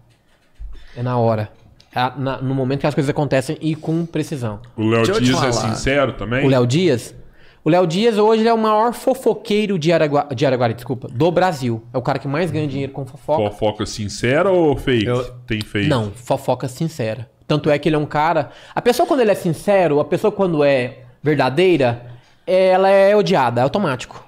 É 0.97 1.03
na 1.03 1.17
hora. 1.19 1.51
É 1.95 2.13
na- 2.17 2.41
no 2.41 2.55
momento 2.55 2.81
que 2.81 2.87
as 2.87 2.95
coisas 2.95 3.11
acontecem 3.11 3.57
e 3.61 3.75
com 3.75 4.07
precisão. 4.07 4.61
O 4.77 4.89
Léo 4.89 5.03
Dias 5.21 5.43
é 5.43 5.53
sincero 5.53 6.13
também? 6.13 6.45
O 6.47 6.49
Léo 6.49 6.67
Dias, 6.67 7.15
O 7.63 7.69
Léo 7.69 7.87
Dias 7.87 8.17
hoje 8.17 8.41
ele 8.41 8.49
é 8.49 8.55
o 8.55 8.57
maior 8.59 8.95
fofoqueiro 8.95 9.79
de 9.79 9.93
Araguari, 9.93 10.35
de 10.35 10.47
Araguari, 10.47 10.73
desculpa, 10.73 11.09
do 11.09 11.31
Brasil. 11.31 11.83
É 11.93 11.99
o 11.99 12.01
cara 12.01 12.19
que 12.19 12.27
mais 12.27 12.51
ganha 12.51 12.67
dinheiro 12.67 12.91
com 12.91 13.05
fofoca. 13.05 13.51
Fofoca 13.51 13.85
sincera 13.85 14.51
ou 14.51 14.75
fake? 14.79 15.05
Eu- 15.05 15.31
Tem 15.47 15.61
fake? 15.61 15.87
Não, 15.87 16.11
fofoca 16.11 16.67
sincera. 16.69 17.29
Tanto 17.47 17.69
é 17.69 17.79
que 17.79 17.87
ele 17.89 17.97
é 17.97 17.99
um 17.99 18.07
cara. 18.07 18.49
A 18.75 18.81
pessoa, 18.81 19.07
quando 19.07 19.21
ele 19.21 19.31
é 19.33 19.35
sincero, 19.35 20.01
a 20.01 20.05
pessoa, 20.07 20.33
quando 20.33 20.65
é 20.65 21.01
verdadeira, 21.23 22.07
ela 22.47 22.89
é 22.89 23.15
odiada, 23.15 23.61
é 23.61 23.65
automático. 23.65 24.25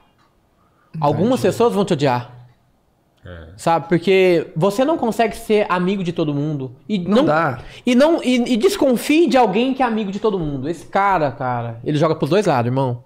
Algumas 1.01 1.41
pessoas 1.41 1.73
vão 1.73 1.85
te 1.87 1.95
odiar. 1.95 2.42
Sabe? 3.57 3.89
Porque 3.89 4.49
você 4.57 4.85
não 4.85 4.99
consegue 4.99 5.37
ser 5.37 5.65
amigo 5.69 6.03
de 6.03 6.13
todo 6.13 6.35
mundo. 6.35 6.75
E 6.89 6.99
não, 6.99 7.25
dá. 7.25 7.61
E 7.87 7.95
não 7.95 8.21
e, 8.23 8.55
e 8.55 8.57
desconfie 8.57 9.29
de 9.29 9.37
alguém 9.37 9.73
que 9.75 9.83
é 9.83 9.87
amigo 9.87 10.11
de 10.11 10.19
todo 10.19 10.39
mundo. 10.39 10.69
Esse 10.69 10.87
cara, 10.87 11.31
cara, 11.31 11.79
ele 11.85 11.97
joga 11.99 12.17
pros 12.17 12.31
dois 12.31 12.47
lados, 12.47 12.67
irmão. 12.67 13.05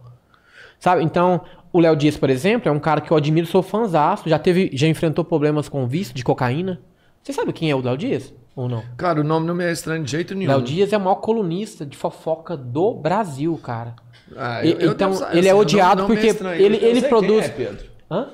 Sabe? 0.81 1.03
Então, 1.03 1.41
o 1.73 1.79
Léo 1.81 1.95
Dias, 1.97 2.17
por 2.17 2.31
exemplo, 2.31 2.69
é 2.69 2.73
um 2.73 2.79
cara 2.79 3.01
que 3.01 3.11
eu 3.11 3.17
admiro, 3.17 3.47
sou 3.47 3.63
fãzaço. 3.63 4.29
Já 4.29 4.39
teve, 4.39 4.71
já 4.73 4.87
enfrentou 4.87 5.25
problemas 5.25 5.69
com 5.69 5.87
vício 5.87 6.15
de 6.15 6.25
cocaína. 6.25 6.81
Você 7.23 7.33
sabe 7.33 7.53
quem 7.53 7.71
é 7.71 7.75
o 7.75 7.81
Léo 7.83 7.97
Dias? 7.99 8.33
Ou 8.55 8.71
não? 8.71 8.83
Cara, 8.97 9.21
o 9.21 9.25
nome 9.25 9.47
não 9.47 9.55
me 9.55 9.65
é 9.65 9.71
estranho 9.73 10.03
de 10.03 10.11
jeito 10.11 10.35
nenhum. 10.35 10.51
Léo 10.51 10.63
Dias 10.63 10.93
é 10.95 10.97
o 10.97 11.01
maior 11.01 11.17
colunista 11.17 11.85
de 11.85 11.95
fofoca 11.95 12.57
do 12.57 12.95
Brasil, 12.95 13.59
cara. 13.63 13.95
Ah, 14.35 14.65
E- 14.65 14.71
eu- 14.73 14.79
eu 14.81 14.93
então, 14.93 15.13
sa- 15.13 15.29
ele 15.37 15.47
é 15.47 15.51
assim, 15.51 15.61
odiado 15.61 16.03
não 16.03 16.09
me 16.09 16.15
porque 16.15 16.29
estranho. 16.29 16.55
ele- 16.63 16.77
Eu 16.77 16.89
ele 16.89 17.01
quem 17.01 17.09
produz- 17.11 17.45
é, 17.45 17.49
Pedro. 17.51 17.85
Hã? 18.11 18.29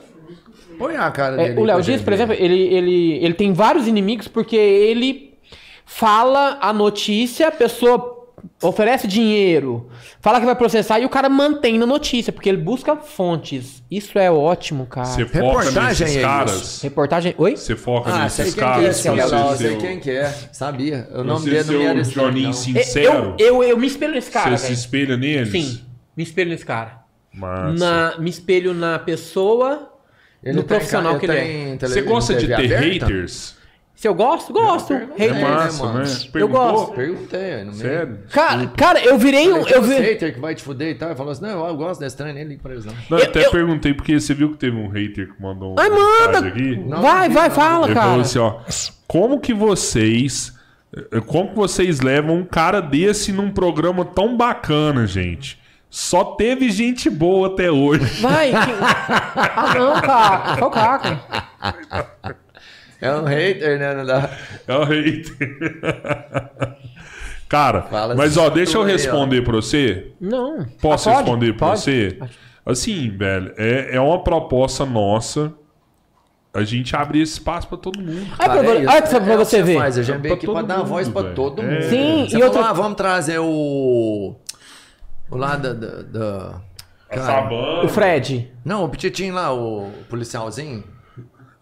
Põe 0.78 0.96
a 0.96 1.10
cara 1.10 1.34
É, 1.40 1.48
dele. 1.48 1.56
o 1.58 1.60
aí 1.60 1.66
Léo 1.66 1.82
Dias, 1.82 2.00
por 2.02 2.12
exemplo, 2.12 2.34
ele, 2.38 2.58
ele, 2.74 3.24
ele 3.24 3.34
tem 3.34 3.52
vários 3.52 3.86
inimigos 3.86 4.28
porque 4.28 4.56
ele 4.56 5.34
fala 5.84 6.58
a 6.60 6.72
notícia, 6.72 7.48
a 7.48 7.52
pessoa 7.52 8.10
oferece 8.60 9.06
dinheiro, 9.06 9.88
fala 10.20 10.40
que 10.40 10.46
vai 10.46 10.54
processar 10.56 10.98
e 10.98 11.04
o 11.04 11.08
cara 11.08 11.28
mantém 11.28 11.78
na 11.78 11.86
notícia, 11.86 12.32
porque 12.32 12.48
ele 12.48 12.58
busca 12.58 12.96
fontes. 12.96 13.82
Isso 13.90 14.18
é 14.18 14.30
ótimo, 14.30 14.86
cara. 14.86 15.06
Você 15.06 15.26
foca 15.26 15.38
Reportagem 15.60 16.06
nesses 16.06 16.16
é 16.16 16.20
caras? 16.22 16.82
Reportagem. 16.82 17.34
Oi? 17.38 17.56
Você 17.56 17.76
foca 17.76 18.10
Ah, 18.10 18.28
sei 18.28 18.44
nesses 18.46 18.54
quem 18.54 18.54
que 18.54 18.60
é 18.60 18.72
caras? 18.72 19.02
Dias, 19.02 19.58
sei 19.58 19.76
quem 19.76 20.00
que 20.00 20.10
é. 20.10 20.28
Sabia. 20.52 21.08
O 21.12 21.18
dele 21.18 21.24
não 21.24 21.40
me 21.40 21.54
era 21.54 21.64
seu 21.64 22.00
estranho, 22.02 22.04
Joninho 22.04 22.46
não. 22.46 22.52
sincero? 22.52 23.34
Eu, 23.38 23.62
eu, 23.62 23.64
eu 23.70 23.76
me 23.76 23.86
espelho 23.86 24.12
nesse 24.14 24.30
cara, 24.30 24.56
você 24.56 24.66
se 24.68 24.72
espelha 24.72 25.16
neles? 25.16 25.50
Sim, 25.50 25.80
me 26.16 26.22
espelho 26.24 26.50
nesse 26.50 26.64
cara. 26.66 27.02
Massa. 27.32 27.72
Na, 27.78 28.18
me 28.18 28.28
espelho 28.28 28.74
na 28.74 28.98
pessoa, 28.98 29.91
Ele 30.42 30.56
no 30.56 30.62
tem 30.62 30.68
profissional 30.76 31.18
que 31.18 31.26
ele 31.26 31.36
é. 31.36 31.76
Você 31.80 32.02
gosta 32.02 32.34
de 32.34 32.46
ter 32.48 32.54
aberta? 32.74 33.06
haters? 33.06 33.60
Se 33.94 34.08
eu 34.08 34.14
gosto, 34.14 34.52
gosto. 34.52 34.92
É 34.94 35.06
Hater. 35.16 35.34
né, 35.34 35.40
massa, 35.42 35.84
mano? 35.84 35.98
né? 36.00 36.04
Eu 36.04 36.32
Perguntou? 36.32 36.72
gosto. 36.72 36.92
Perguntei, 36.94 37.54
meio. 37.62 37.72
Sério? 37.74 38.18
Cara, 38.32 38.66
cara, 38.66 39.04
eu 39.04 39.16
virei 39.16 39.52
um. 39.52 39.58
Eu 39.58 39.64
"Tem 39.64 39.78
uns 39.80 39.86
vi... 39.86 39.94
hater 39.94 40.34
que 40.34 40.40
vai 40.40 40.54
te 40.56 40.62
fuder 40.62 40.88
e 40.88 40.94
tal. 40.96 41.10
Ele 41.10 41.16
falou 41.16 41.30
assim: 41.30 41.42
não, 41.42 41.68
eu 41.68 41.76
gosto 41.76 42.00
desse 42.00 42.16
trem, 42.16 42.32
nem 42.34 42.42
ligo 42.42 42.60
pra 42.62 42.72
eles 42.72 42.84
não. 42.84 42.92
Não, 43.08 43.18
eu 43.18 43.24
Eu- 43.24 43.30
até 43.30 43.46
eu- 43.46 43.50
perguntei 43.52 43.94
porque 43.94 44.18
você 44.18 44.34
viu 44.34 44.50
que 44.50 44.56
teve 44.56 44.76
um 44.76 44.88
hater 44.88 45.32
que 45.32 45.40
mandou 45.40 45.74
um 45.74 45.76
Ai, 45.78 45.88
manda! 45.88 46.38
aqui. 46.48 46.76
Não, 46.78 47.00
vai, 47.00 47.28
não, 47.28 47.34
vai, 47.34 47.48
não. 47.48 47.54
fala, 47.54 47.86
Ele 47.86 47.94
cara. 47.94 48.06
falou 48.06 48.20
assim, 48.22 48.38
ó. 48.40 48.58
Como 49.06 49.38
que 49.38 49.54
vocês. 49.54 50.52
eh, 50.96 51.20
Como 51.24 51.50
que 51.50 51.54
vocês 51.56 52.00
levam 52.00 52.38
um 52.38 52.44
cara 52.44 52.80
desse 52.80 53.30
num 53.30 53.52
programa 53.52 54.04
tão 54.04 54.36
bacana, 54.36 55.06
gente? 55.06 55.61
Só 55.94 56.24
teve 56.24 56.70
gente 56.70 57.10
boa 57.10 57.48
até 57.48 57.70
hoje. 57.70 58.22
Vai. 58.22 58.48
que- 58.50 58.56
Ah, 58.56 59.74
não, 59.78 60.00
cara. 60.00 60.56
Só 60.58 60.66
o 60.66 60.70
caca. 60.70 61.20
É 62.98 63.12
um 63.14 63.24
hater, 63.24 63.78
né? 63.78 63.94
Não 63.96 64.06
dá. 64.06 64.30
É 64.66 64.74
o 64.74 64.84
hater. 64.84 65.80
Cara, 67.46 67.82
Fala 67.82 68.14
mas 68.14 68.38
ó, 68.38 68.48
deixa 68.48 68.78
eu 68.78 68.82
aí, 68.82 68.92
responder 68.92 69.42
pra 69.42 69.52
você. 69.56 70.12
Não. 70.18 70.64
Posso 70.80 71.10
Ah, 71.10 71.12
pode? 71.14 71.24
responder 71.24 71.52
pra 71.58 71.68
Pode? 71.68 71.80
você? 71.82 72.18
Assim, 72.64 73.10
velho, 73.14 73.52
é, 73.58 73.96
é 73.96 74.00
uma 74.00 74.22
proposta 74.24 74.86
nossa 74.86 75.52
a 76.54 76.62
gente 76.64 76.96
abrir 76.96 77.20
esse 77.20 77.34
espaço 77.34 77.68
pra 77.68 77.76
todo 77.76 77.98
mundo. 78.00 78.26
Olha 78.38 78.48
pra, 78.62 78.70
é 78.74 78.78
isso, 78.78 79.20
pra 79.20 79.32
é 79.34 79.36
você 79.36 79.62
ver. 79.62 79.76
Faz. 79.78 79.98
A 79.98 80.02
gente 80.02 80.14
É 80.14 80.18
veio 80.18 80.34
pra 80.34 80.36
aqui 80.38 80.46
pra 80.50 80.62
dar 80.62 80.78
mundo, 80.78 80.86
voz 80.86 81.08
pra 81.08 81.22
velho. 81.22 81.34
todo 81.34 81.60
É. 81.60 81.66
mundo. 81.66 81.82
Sim, 81.82 82.24
Você 82.30 82.36
e 82.36 82.40
falou, 82.40 82.46
outra- 82.46 82.64
ah, 82.70 82.72
vamos 82.72 82.94
trazer 82.96 83.38
o. 83.40 84.36
O 85.32 85.36
lá 85.36 85.56
da. 85.56 85.72
da, 85.72 86.02
da- 86.02 86.60
cara. 87.08 87.84
O 87.84 87.88
Fred. 87.88 88.50
Não, 88.64 88.84
o 88.84 88.88
Petitinho 88.88 89.34
lá, 89.34 89.52
o 89.52 89.90
policialzinho. 90.08 90.84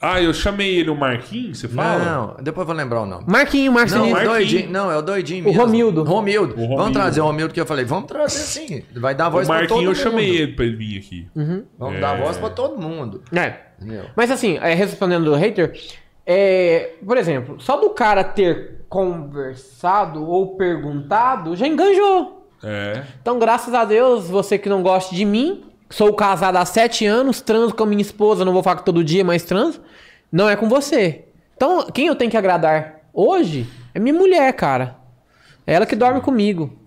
Ah, 0.02 0.18
eu 0.22 0.32
chamei 0.32 0.76
ele 0.78 0.88
o 0.88 0.94
Marquinhos, 0.94 1.58
você 1.58 1.68
fala? 1.68 2.02
Não, 2.02 2.36
depois 2.42 2.62
eu 2.62 2.66
vou 2.68 2.74
lembrar 2.74 3.02
o 3.02 3.06
nome. 3.06 3.24
Marquinho, 3.26 3.70
Marquinho. 3.70 3.98
Não, 3.98 4.06
o 4.08 4.10
Marquinhos. 4.12 4.32
doidinho. 4.34 4.70
Não, 4.70 4.90
é 4.90 4.96
o 4.96 5.02
doidinho 5.02 5.42
O 5.44 5.48
mesmo. 5.48 5.60
Romildo. 5.62 6.04
Romildo. 6.04 6.54
O 6.54 6.56
Romildo. 6.60 6.76
Vamos 6.76 6.92
trazer 6.94 7.20
o 7.20 7.24
Romildo 7.24 7.52
que 7.52 7.60
eu 7.60 7.66
falei. 7.66 7.84
Vamos 7.84 8.06
trazer 8.06 8.38
sim. 8.38 8.82
Vai 8.96 9.14
dar 9.14 9.28
O 9.28 9.32
voz 9.32 9.46
pra 9.46 9.58
todo 9.66 9.68
Marquinhos 9.82 9.98
mundo. 9.98 10.06
eu 10.06 10.10
chamei 10.12 10.36
ele 10.36 10.52
pra 10.54 10.64
ele 10.64 10.76
vir 10.76 10.98
aqui. 10.98 11.28
Vamos 11.78 11.96
É. 11.96 12.00
dar 12.00 12.16
voz 12.18 12.38
pra 12.38 12.48
todo 12.48 12.80
mundo. 12.80 13.22
É. 13.30 13.54
Entendeu? 13.78 14.04
Mas 14.16 14.30
assim, 14.30 14.56
é, 14.62 14.72
respondendo 14.72 15.24
do 15.26 15.34
hater, 15.34 15.78
é, 16.24 16.92
por 17.04 17.18
exemplo, 17.18 17.60
só 17.60 17.76
do 17.78 17.90
cara 17.90 18.24
ter 18.24 18.86
conversado 18.88 20.24
ou 20.26 20.56
perguntado, 20.56 21.54
já 21.54 21.66
enganjou. 21.66 22.39
É. 22.62 23.02
Então, 23.20 23.38
graças 23.38 23.72
a 23.74 23.84
Deus, 23.84 24.28
você 24.28 24.58
que 24.58 24.68
não 24.68 24.82
gosta 24.82 25.14
de 25.14 25.24
mim, 25.24 25.64
sou 25.88 26.12
casado 26.14 26.56
há 26.56 26.64
sete 26.64 27.06
anos, 27.06 27.40
transo 27.40 27.74
com 27.74 27.82
a 27.82 27.86
minha 27.86 28.02
esposa, 28.02 28.44
não 28.44 28.52
vou 28.52 28.62
falar 28.62 28.76
que 28.76 28.84
todo 28.84 29.02
dia, 29.04 29.24
mas 29.24 29.42
transo, 29.42 29.80
não 30.30 30.48
é 30.48 30.56
com 30.56 30.68
você. 30.68 31.24
Então, 31.56 31.86
quem 31.92 32.06
eu 32.06 32.14
tenho 32.16 32.30
que 32.30 32.36
agradar 32.36 33.00
hoje 33.12 33.66
é 33.94 33.98
minha 33.98 34.14
mulher, 34.14 34.52
cara. 34.54 34.96
É 35.66 35.74
ela 35.74 35.86
que 35.86 35.96
dorme 35.96 36.20
comigo. 36.20 36.78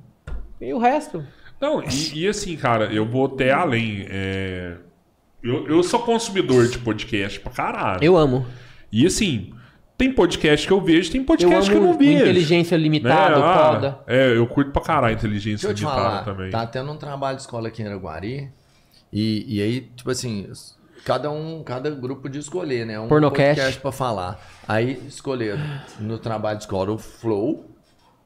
E 0.60 0.74
o 0.74 0.78
resto? 0.80 1.24
Não, 1.60 1.82
e, 1.84 2.20
e 2.24 2.28
assim, 2.28 2.56
cara, 2.58 2.86
eu 2.94 3.06
vou 3.06 3.26
até 3.26 3.52
além. 3.52 4.06
é, 4.10 4.76
Eu, 5.42 5.68
eu 5.68 5.84
sou 5.84 6.00
consumidor 6.02 6.68
de 6.68 6.78
podcast 6.78 7.40
pra 7.40 7.52
caralho. 7.52 8.04
Eu 8.04 8.16
amo. 8.18 8.46
E 8.92 9.06
assim, 9.06 9.54
tem 9.98 10.12
podcast 10.14 10.66
que 10.68 10.74
eu 10.74 10.82
vejo, 10.82 11.12
tem 11.12 11.22
Eu 11.22 11.26
podcast 11.28 11.70
que 11.70 11.78
eu 11.78 11.82
não 11.82 11.98
vejo. 11.98 12.22
inteligência 12.22 12.76
limitada, 12.76 13.38
né? 13.40 13.46
Ah, 13.46 13.74
foda. 13.74 14.00
É, 14.08 14.36
eu 14.36 14.46
curto 14.48 14.72
pra 14.72 14.82
caralho 14.82 15.16
a 15.16 15.18
inteligência 15.18 15.68
Deixa 15.68 15.72
eu 15.72 15.74
te 15.76 15.80
limitada 15.82 16.10
falar, 16.10 16.24
também. 16.26 16.50
tá 16.52 16.66
tendo 16.68 16.92
um 16.92 16.98
trabalho 16.98 17.36
de 17.38 17.42
escola 17.44 17.68
aqui 17.68 17.82
em 17.82 17.88
Araguari. 17.88 18.52
E, 19.12 19.58
e 19.58 19.62
aí, 19.62 19.82
tipo 19.96 20.10
assim, 20.10 20.50
cada 21.06 21.30
um, 21.30 21.64
cada 21.64 21.90
grupo 21.92 22.28
de 22.28 22.40
escolher, 22.40 22.86
né? 22.86 23.00
Um 23.00 23.08
Pornocast. 23.08 23.50
podcast 23.56 23.80
pra 23.82 23.92
falar. 23.92 24.40
Aí 24.68 25.02
escolheram 25.08 25.62
no 26.00 26.18
trabalho 26.18 26.58
de 26.58 26.64
escola 26.64 26.92
o 26.92 26.98
Flow, 26.98 27.70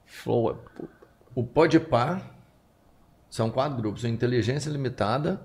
Flow 0.06 0.52
é 0.52 0.56
o 1.36 1.44
Podpah, 1.44 2.22
são 3.30 3.50
quatro 3.50 3.78
grupos, 3.78 4.04
o 4.04 4.08
Inteligência 4.08 4.70
Limitada 4.70 5.40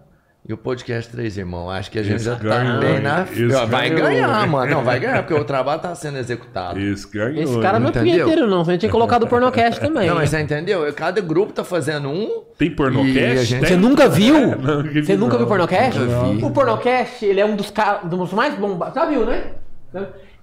e 0.48 0.52
o 0.52 0.56
Podcast 0.56 1.10
Três 1.12 1.36
Irmãos. 1.36 1.70
Acho 1.70 1.90
que 1.90 1.98
a 1.98 2.02
gente 2.02 2.16
Esse 2.16 2.24
já 2.24 2.34
ganhou, 2.34 2.80
tá 2.80 2.86
bem 2.86 3.00
na... 3.00 3.22
Esse 3.22 3.46
vai 3.66 3.90
ganhou, 3.90 4.08
ganhar, 4.08 4.46
mano. 4.48 4.70
Não, 4.72 4.82
vai 4.82 4.98
ganhar, 4.98 5.22
porque 5.22 5.40
o 5.40 5.44
trabalho 5.44 5.80
tá 5.80 5.94
sendo 5.94 6.18
executado. 6.18 6.80
Esse 6.80 7.08
ganhou. 7.08 7.42
Esse 7.42 7.60
cara 7.60 7.78
não 7.78 7.90
é 7.90 7.92
punheteiro, 7.92 8.46
não. 8.48 8.64
Você 8.64 8.76
tinha 8.76 8.90
colocado 8.90 9.22
o 9.22 9.28
pornocast 9.28 9.78
também. 9.80 10.08
Não, 10.08 10.16
mas 10.16 10.30
você 10.30 10.40
entendeu? 10.40 10.92
Cada 10.94 11.20
grupo 11.20 11.52
tá 11.52 11.62
fazendo 11.62 12.08
um. 12.08 12.42
Tem 12.58 12.70
pornocast? 12.70 13.14
A 13.38 13.44
gente-? 13.44 13.68
Você 13.68 13.76
nunca 13.76 14.08
viu? 14.08 14.36
É, 14.36 14.40
não, 14.56 14.56
nunca 14.56 14.82
vi, 14.90 15.04
Você 15.06 15.16
nunca 15.16 15.32
não. 15.32 15.38
viu 15.38 15.46
pornocast? 15.46 15.98
Nunca 16.00 16.24
vi. 16.34 16.44
O 16.44 16.50
pornocast, 16.50 17.24
ele 17.24 17.40
é 17.40 17.46
um 17.46 17.54
dos, 17.54 17.70
ca- 17.70 18.00
dos 18.02 18.32
mais 18.32 18.54
bombados. 18.54 18.94
Já 18.94 19.04
viu, 19.06 19.24
né? 19.24 19.44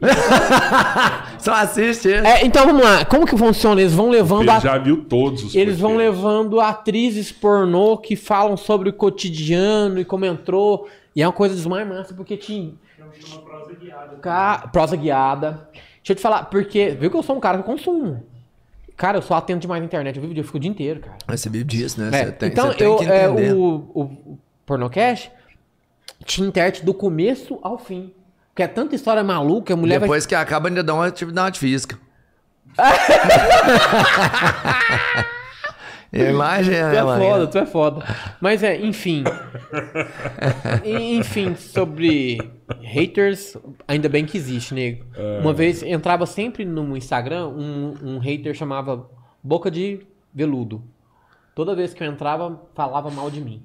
Só 1.39 1.53
assiste. 1.53 2.11
É, 2.11 2.45
então 2.45 2.65
vamos 2.65 2.83
lá. 2.83 3.05
Como 3.05 3.25
que 3.25 3.37
funciona? 3.37 3.79
Eles 3.81 3.93
vão 3.93 4.09
levando 4.09 4.41
Ele 4.43 4.51
a... 4.51 4.59
já 4.59 4.77
viu 4.77 5.03
todos 5.05 5.43
os 5.43 5.55
Eles 5.55 5.79
vão 5.79 5.95
levando 5.95 6.59
atrizes 6.59 7.31
pornô 7.31 7.97
que 7.97 8.15
falam 8.15 8.55
sobre 8.57 8.89
o 8.89 8.93
cotidiano 8.93 9.99
e 9.99 10.05
como 10.05 10.25
entrou. 10.25 10.87
E 11.15 11.21
é 11.21 11.27
uma 11.27 11.33
coisa 11.33 11.55
dos 11.55 11.65
mais 11.65 11.87
massa, 11.87 12.13
porque 12.13 12.37
tinha. 12.37 12.73
Chama 13.19 13.41
prosa 13.41 13.73
guiada. 13.73 14.15
Ca- 14.21 14.69
Prosa 14.71 14.95
guiada. 14.95 15.69
Deixa 15.97 16.11
eu 16.11 16.15
te 16.15 16.21
falar, 16.21 16.43
porque. 16.45 16.89
Viu 16.99 17.09
que 17.11 17.17
eu 17.17 17.23
sou 17.23 17.35
um 17.35 17.39
cara 17.39 17.57
que 17.57 17.63
consumo. 17.63 18.23
Cara, 18.95 19.17
eu 19.17 19.21
sou 19.21 19.35
atento 19.35 19.61
demais 19.61 19.81
na 19.81 19.85
internet. 19.85 20.15
Eu 20.17 20.21
vivo, 20.21 20.37
eu 20.37 20.43
fico 20.43 20.57
o 20.57 20.59
dia 20.59 20.69
inteiro, 20.69 20.99
cara. 20.99 21.17
Mas 21.25 21.41
você 21.41 21.49
vive 21.49 21.63
disso, 21.63 21.99
né? 22.01 22.09
É, 22.13 22.25
Você 22.25 22.31
tem, 22.33 22.49
então, 22.49 22.71
eu, 22.73 22.97
que 22.97 23.05
é, 23.05 23.29
o, 23.29 23.89
o, 23.93 24.01
o 24.01 24.39
Pornocast 24.65 25.31
tinha 26.25 26.47
intérprete 26.47 26.85
do 26.85 26.93
começo 26.93 27.57
ao 27.61 27.77
fim. 27.77 28.13
Porque 28.49 28.63
é 28.63 28.67
tanta 28.67 28.95
história 28.95 29.23
maluca, 29.23 29.73
a 29.73 29.77
mulher 29.77 29.99
Depois 29.99 30.25
que 30.25 30.35
acaba, 30.35 30.69
ainda 30.69 30.83
dá 30.83 30.93
uma 30.93 31.07
atividade 31.07 31.59
física. 31.59 31.97
Imagina, 36.11 36.81
vai. 36.81 36.91
Tu 36.91 36.97
é 36.97 37.03
mano. 37.03 37.23
foda, 37.23 37.47
tu 37.47 37.57
é 37.57 37.65
foda. 37.65 38.05
Mas 38.41 38.63
é, 38.63 38.77
enfim. 38.77 39.23
Enfim, 40.83 41.55
sobre 41.55 42.39
haters, 42.81 43.55
ainda 43.87 44.09
bem 44.09 44.25
que 44.25 44.37
existe, 44.37 44.73
nego. 44.73 45.05
Uma 45.41 45.53
vez 45.53 45.83
entrava 45.83 46.25
sempre 46.25 46.65
no 46.65 46.97
Instagram 46.97 47.49
um, 47.49 47.93
um 48.01 48.17
hater 48.17 48.55
chamava 48.55 49.07
Boca 49.43 49.69
de 49.69 49.99
Veludo. 50.33 50.83
Toda 51.53 51.75
vez 51.75 51.93
que 51.93 52.03
eu 52.03 52.07
entrava, 52.07 52.59
falava 52.73 53.11
mal 53.11 53.29
de 53.29 53.41
mim. 53.41 53.61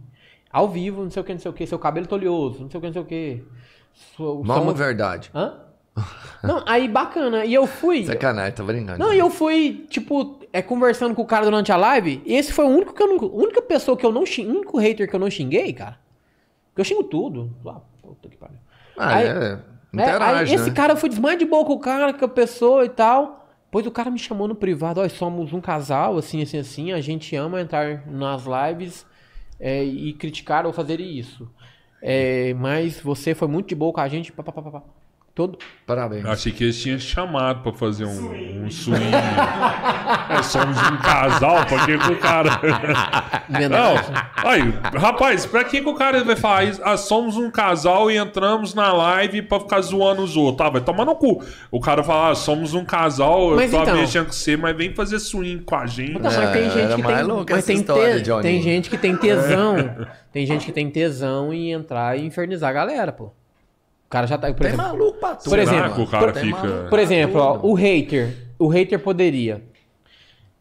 Ao 0.50 0.68
vivo, 0.68 1.02
não 1.02 1.10
sei 1.10 1.22
o 1.22 1.24
que, 1.24 1.32
não 1.32 1.40
sei 1.40 1.50
o 1.50 1.54
que, 1.54 1.66
seu 1.66 1.78
cabelo 1.78 2.06
é 2.10 2.14
oleoso, 2.14 2.62
não 2.62 2.70
sei 2.70 2.78
o 2.78 2.80
que, 2.80 2.86
não 2.86 2.92
sei 2.92 3.02
o 3.02 3.04
que. 3.04 3.44
Sua, 4.16 4.42
Mal 4.44 4.58
sua- 4.62 4.66
ou 4.70 4.74
verdade? 4.74 5.30
Hã? 5.34 5.54
Não, 6.42 6.62
aí 6.66 6.88
bacana. 6.88 7.44
E 7.44 7.54
eu 7.54 7.66
fui. 7.66 8.04
Sacanagem, 8.04 8.52
tá 8.52 8.62
brincando. 8.64 8.98
Não, 8.98 9.12
e 9.12 9.18
eu 9.18 9.30
fui, 9.30 9.86
tipo, 9.88 10.40
é, 10.52 10.60
conversando 10.60 11.14
com 11.14 11.22
o 11.22 11.26
cara 11.26 11.44
durante 11.44 11.70
a 11.72 11.76
live. 11.76 12.20
E 12.26 12.34
esse 12.34 12.52
foi 12.52 12.64
o 12.64 12.68
único 12.68 12.92
que 12.92 13.02
eu 13.02 13.06
não. 13.06 13.16
Única 13.32 13.62
pessoa 13.62 13.96
que 13.96 14.04
eu 14.04 14.12
não 14.12 14.26
xinguei. 14.26 14.50
Único 14.52 14.78
hater 14.78 15.08
que 15.08 15.14
eu 15.14 15.20
não 15.20 15.30
xinguei, 15.30 15.72
cara. 15.72 15.98
Porque 16.68 16.80
eu 16.80 16.84
xingo 16.84 17.04
tudo. 17.04 17.50
Ah, 17.66 17.80
puta 18.02 18.28
que 18.28 18.36
pariu. 18.36 18.58
Ah, 18.96 19.14
Aí- 19.16 19.26
é. 19.26 19.30
É, 19.96 20.02
Interage, 20.02 20.50
aí 20.50 20.54
esse 20.56 20.70
né? 20.70 20.74
cara 20.74 20.92
eu 20.94 20.96
fui 20.96 21.08
desmaiar 21.08 21.38
de 21.38 21.44
boa 21.44 21.64
com 21.64 21.74
o 21.74 21.78
cara, 21.78 22.12
com 22.12 22.24
a 22.24 22.28
pessoa 22.28 22.84
e 22.84 22.88
tal. 22.88 23.46
Depois 23.66 23.86
o 23.86 23.92
cara 23.92 24.10
me 24.10 24.18
chamou 24.18 24.48
no 24.48 24.54
privado, 24.56 25.00
ó, 25.00 25.08
somos 25.08 25.52
um 25.52 25.60
casal, 25.60 26.18
assim, 26.18 26.42
assim, 26.42 26.58
assim, 26.58 26.92
a 26.92 27.00
gente 27.00 27.34
ama 27.36 27.60
entrar 27.60 28.04
nas 28.08 28.42
lives 28.44 29.06
é, 29.60 29.84
e 29.84 30.12
criticar 30.14 30.66
ou 30.66 30.72
fazer 30.72 30.98
isso. 31.00 31.48
É, 32.06 32.52
mas 32.54 33.00
você 33.00 33.34
foi 33.34 33.48
muito 33.48 33.68
de 33.68 33.74
boa 33.74 33.92
com 33.92 34.00
a 34.00 34.08
gente, 34.08 34.30
pá, 34.32 34.42
pá, 34.42 34.52
pá, 34.52 34.62
pá. 34.62 34.82
Todo... 35.34 35.58
Parabéns. 35.84 36.24
Achei 36.24 36.52
que 36.52 36.62
eles 36.64 36.80
tinham 36.80 36.98
chamado 36.98 37.62
pra 37.62 37.72
fazer 37.72 38.04
um, 38.04 38.64
um 38.64 38.70
swing. 38.70 39.02
é, 40.30 40.42
somos 40.42 40.78
um 40.78 40.96
casal, 40.98 41.66
pra 41.66 41.84
que 41.84 41.98
que 41.98 42.12
o 42.12 42.18
cara. 42.18 42.50
Não, 43.68 43.94
aí, 44.48 44.62
rapaz, 44.96 45.44
pra 45.44 45.64
que, 45.64 45.80
que 45.82 45.88
o 45.88 45.94
cara 45.94 46.22
vai 46.24 46.36
falar 46.36 46.64
isso? 46.64 46.80
Ah, 46.84 46.96
somos 46.96 47.36
um 47.36 47.50
casal 47.50 48.10
e 48.10 48.16
entramos 48.16 48.74
na 48.74 48.92
live 48.92 49.42
pra 49.42 49.60
ficar 49.60 49.80
zoando 49.80 50.22
os 50.22 50.36
outros. 50.36 50.56
Tá, 50.56 50.70
vai 50.70 50.80
tomar 50.80 51.04
no 51.04 51.16
cu. 51.16 51.44
O 51.70 51.80
cara 51.80 52.02
fala, 52.02 52.30
ah, 52.30 52.34
somos 52.34 52.72
um 52.72 52.84
casal, 52.84 53.56
Mas 53.56 53.72
eu 53.72 53.78
tô 53.78 53.82
então- 53.84 53.96
mexendo 53.96 54.26
com 54.26 54.32
você, 54.32 54.56
mas 54.56 54.76
vem 54.76 54.94
fazer 54.94 55.18
swing 55.18 55.62
com 55.64 55.74
a 55.76 55.86
gente. 55.86 56.12
Não, 56.14 56.20
mas 56.22 56.36
tem 56.36 56.64
É, 56.66 56.70
gente 56.70 56.96
que 56.96 57.02
tem, 57.02 57.22
louca 57.24 57.54
mas 57.54 57.58
essa 57.58 57.66
tem, 57.66 57.76
história, 57.76 58.16
te- 58.16 58.22
Johnny. 58.22 58.42
tem 58.42 58.62
gente 58.62 58.88
que 58.88 58.96
tem 58.96 59.16
tesão. 59.16 59.76
Tem 60.32 60.46
gente 60.46 60.64
que 60.66 60.72
tem 60.72 60.88
tesão 60.90 61.52
em 61.52 61.72
entrar 61.72 62.18
e 62.18 62.24
infernizar 62.24 62.70
a 62.70 62.72
galera, 62.72 63.12
pô. 63.12 63.32
O 64.14 64.16
cara 64.16 64.26
já 64.28 64.38
tá, 64.38 64.46
por 64.46 64.60
Tem 64.60 64.68
exemplo, 64.68 64.86
maluco 64.86 65.18
pra 65.18 65.34
tudo. 65.34 65.50
Por 65.50 65.58
exemplo, 65.58 65.82
Será 65.82 65.94
que 65.94 66.00
o 66.00 66.06
cara 66.06 66.32
tem 66.32 66.44
fica. 66.44 66.56
maluco. 66.56 66.88
Por 66.88 66.98
exemplo, 67.00 67.40
ó, 67.40 67.58
o 67.64 67.74
hater. 67.74 68.36
O 68.56 68.68
hater 68.68 69.00
poderia 69.00 69.64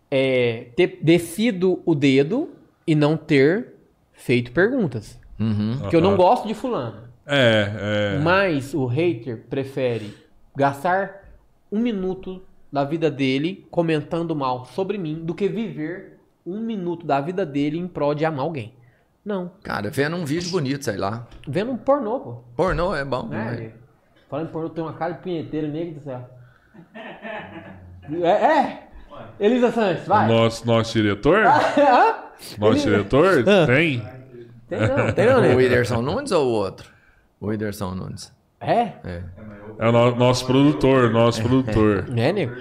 é, 0.09 0.69
ter 0.75 0.97
descido 1.03 1.79
o 1.85 1.93
dedo 1.93 2.49
e 2.87 2.95
não 2.95 3.15
ter 3.15 3.75
feito 4.11 4.51
perguntas. 4.51 5.19
Uhum. 5.39 5.77
Porque 5.81 5.95
eu 5.95 6.01
não 6.01 6.17
gosto 6.17 6.47
de 6.47 6.55
fulano. 6.55 7.03
É, 7.27 8.15
é. 8.15 8.19
Mas 8.23 8.73
o 8.73 8.87
hater 8.87 9.43
prefere 9.47 10.17
gastar 10.55 11.23
um 11.71 11.77
minuto 11.77 12.41
da 12.71 12.83
vida 12.83 13.11
dele 13.11 13.67
comentando 13.69 14.35
mal 14.35 14.65
sobre 14.65 14.97
mim 14.97 15.23
do 15.23 15.35
que 15.35 15.47
viver 15.47 16.17
um 16.43 16.59
minuto 16.59 17.05
da 17.05 17.21
vida 17.21 17.45
dele 17.45 17.77
em 17.77 17.87
prol 17.87 18.15
de 18.15 18.25
amar 18.25 18.45
alguém. 18.45 18.73
Não. 19.25 19.51
Cara, 19.63 19.89
vendo 19.89 20.15
um 20.17 20.25
vídeo 20.25 20.51
bonito, 20.51 20.83
sei 20.83 20.97
lá. 20.97 21.25
Vendo 21.47 21.71
um 21.71 21.77
pornô, 21.77 22.19
pô. 22.19 22.33
Pornô 22.55 22.93
é 22.95 23.05
bom. 23.05 23.27
Né? 23.27 23.51
né? 23.51 23.71
Falando 24.29 24.49
em 24.49 24.51
pornô, 24.51 24.69
tem 24.69 24.83
uma 24.83 24.93
cara 24.93 25.13
de 25.13 25.19
punheteiro, 25.21 25.67
nego 25.67 25.93
do 25.99 26.03
céu. 26.03 26.29
É, 28.21 28.27
é. 28.29 28.87
Elisa 29.39 29.71
Santos, 29.71 30.03
O 30.05 30.09
vai. 30.09 30.27
nosso, 30.27 30.67
nosso 30.67 30.93
diretor? 30.93 31.45
Hã? 31.45 32.15
Nosso 32.57 32.81
diretor? 32.81 33.43
Tem? 33.67 34.03
Tem 34.67 34.79
não, 34.79 35.11
tem 35.13 35.25
não, 35.27 35.37
O 35.37 35.41
nego. 35.41 35.57
Whindersson 35.59 36.01
Nunes 36.01 36.31
ou 36.31 36.45
o 36.47 36.51
outro? 36.51 36.91
O 37.39 37.47
Whindersson 37.47 37.91
Nunes. 37.95 38.33
É? 38.59 38.81
É. 39.03 39.23
É 39.79 39.87
o 39.87 39.91
no- 39.91 40.15
nosso 40.15 40.45
produtor, 40.45 41.11
nosso 41.11 41.41
produtor. 41.41 42.05
É, 42.15 42.31
nego. 42.31 42.55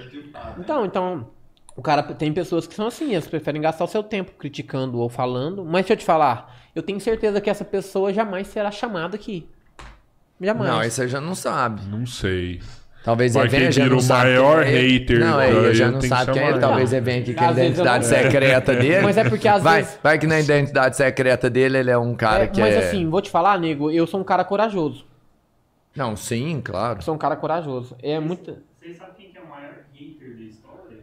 Então, 0.57 0.85
então, 0.85 1.27
o 1.75 1.81
cara 1.81 2.03
tem 2.03 2.31
pessoas 2.33 2.67
que 2.67 2.75
são 2.75 2.87
assim, 2.87 3.13
elas 3.13 3.27
preferem 3.27 3.61
gastar 3.61 3.83
o 3.85 3.87
seu 3.87 4.03
tempo 4.03 4.31
criticando 4.37 4.99
ou 4.99 5.09
falando. 5.09 5.63
Mas 5.63 5.81
deixa 5.85 5.93
eu 5.93 5.97
te 5.97 6.05
falar, 6.05 6.55
eu 6.75 6.83
tenho 6.83 6.99
certeza 6.99 7.41
que 7.41 7.49
essa 7.49 7.65
pessoa 7.65 8.13
jamais 8.13 8.47
será 8.47 8.71
chamada 8.71 9.15
aqui. 9.15 9.47
Jamais. 10.39 10.71
Não, 10.71 10.79
aí 10.79 10.91
você 10.91 11.07
já 11.07 11.21
não 11.21 11.35
sabe. 11.35 11.81
Não 11.87 12.05
sei. 12.05 12.61
Talvez 13.03 13.35
ele 13.35 13.47
venha 13.49 13.71
já 13.71 13.83
vira 13.83 13.95
não 13.95 14.01
o 14.01 14.07
maior 14.07 14.63
é 14.63 14.69
hater, 14.69 15.19
Não, 15.19 15.35
daí 15.35 15.53
ele 15.53 15.73
já 15.73 15.85
eu 15.87 15.91
não 15.91 15.99
tenho 15.99 16.13
que 16.13 16.17
sabe 16.19 16.31
quem 16.31 16.41
é 16.41 16.49
ele. 16.51 16.59
Talvez 16.59 16.93
ele. 16.93 17.01
venha 17.01 17.21
aqui 17.21 17.33
com 17.33 17.43
a 17.43 17.51
identidade 17.51 18.05
secreta 18.05 18.73
dele. 18.73 19.01
Mas 19.03 19.17
é 19.17 19.29
porque 19.29 19.47
às 19.47 19.61
vai, 19.61 19.81
vezes- 19.81 19.99
Vai 20.01 20.17
que 20.17 20.25
na 20.25 20.39
identidade 20.39 20.95
secreta 20.95 21.49
dele 21.49 21.79
ele 21.79 21.91
é 21.91 21.97
um 21.97 22.15
cara 22.15 22.45
É, 22.45 22.47
que 22.47 22.61
mas 22.61 22.73
é... 22.73 22.77
assim, 22.77 23.09
vou 23.09 23.21
te 23.21 23.29
falar, 23.29 23.59
nego, 23.59 23.91
eu 23.91 24.07
sou 24.07 24.21
um 24.21 24.23
cara 24.23 24.45
corajoso. 24.45 25.05
Não, 25.93 26.15
sim, 26.15 26.61
claro. 26.63 26.99
Eu 26.99 27.01
sou 27.01 27.13
um 27.13 27.17
cara 27.17 27.35
corajoso. 27.35 27.93
É 28.01 28.17
muito. 28.21 28.57
Vocês 28.79 28.95
sabem 28.97 29.13
quem 29.17 29.31
que 29.31 29.37
é 29.37 29.41
o 29.41 29.49
maior 29.49 29.75
hater 29.93 30.37
da 30.37 30.43
história? 30.43 30.99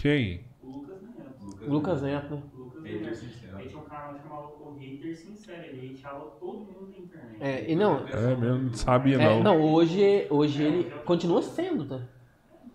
Quem? 0.00 0.44
O 0.62 0.68
Lucas 0.68 1.02
Neto. 1.02 1.70
Lucas 1.70 2.02
Neto, 2.02 2.34
né? 2.34 2.42
O 2.54 2.58
Lucas 2.60 2.82
Neto. 2.82 2.90
Ele 3.60 3.68
tinha 3.68 3.78
um 3.80 3.84
canal 3.84 4.16
chamado 4.22 4.44
O 4.60 4.76
Hater 4.78 5.16
Sincero. 5.16 5.62
Ele 5.66 5.94
hateava 5.98 6.24
todo 6.40 6.58
mundo 6.58 6.88
na 6.90 6.98
internet. 6.98 7.36
É, 7.40 7.70
e 7.70 7.76
não, 7.76 8.06
É 8.08 8.36
mesmo, 8.36 8.58
não 8.64 8.74
sabia 8.74 9.16
É, 9.16 9.18
não. 9.28 9.42
não, 9.42 9.60
hoje, 9.62 10.26
hoje 10.30 10.62
ele 10.62 10.84
continua 11.04 11.42
sendo, 11.42 11.84
tá? 11.84 12.00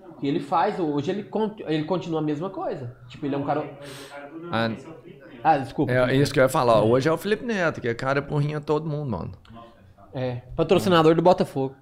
O 0.09 0.13
que 0.19 0.27
ele 0.27 0.39
faz, 0.39 0.79
hoje 0.79 1.11
ele, 1.11 1.23
con- 1.23 1.55
ele 1.59 1.83
continua 1.83 2.19
a 2.19 2.23
mesma 2.23 2.49
coisa. 2.49 2.95
Tipo, 3.07 3.25
ele 3.25 3.35
é 3.35 3.37
um 3.37 3.43
cara. 3.43 3.61
Mas 3.61 4.05
o 4.05 4.09
cara 4.09 4.27
do 4.29 4.49
Ah, 4.51 4.65
é 4.65 4.69
o 4.69 4.75
Felipe 4.77 5.19
Neto. 5.19 5.39
Ah, 5.43 5.57
desculpa. 5.57 5.91
É 5.91 6.15
isso 6.15 6.33
que 6.33 6.39
eu 6.39 6.43
ia 6.43 6.49
falar. 6.49 6.81
Hoje 6.83 7.09
é 7.09 7.11
o 7.11 7.17
Felipe 7.17 7.43
Neto, 7.45 7.81
que 7.81 7.87
é 7.87 7.93
cara 7.93 8.21
porrinha 8.21 8.61
todo 8.61 8.87
mundo, 8.87 9.09
mano. 9.11 9.31
É, 10.13 10.41
patrocinador 10.55 11.13
do 11.15 11.21
Botafogo. 11.21 11.75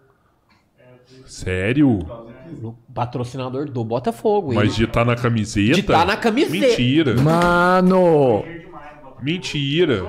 Sério? 1.34 2.00
Patrocinador 2.94 3.66
do 3.70 3.84
Botafogo. 3.84 4.53
Mas 4.53 4.78
ele. 4.78 4.86
de 4.86 4.88
tá 4.88 5.03
na 5.03 5.16
camiseta? 5.16 5.74
De 5.76 5.82
tá 5.84 6.06
na 6.06 6.16
camiseta. 6.16 6.68
Mentira. 6.68 7.16
Mano! 7.22 8.44
Mentira. 9.22 10.03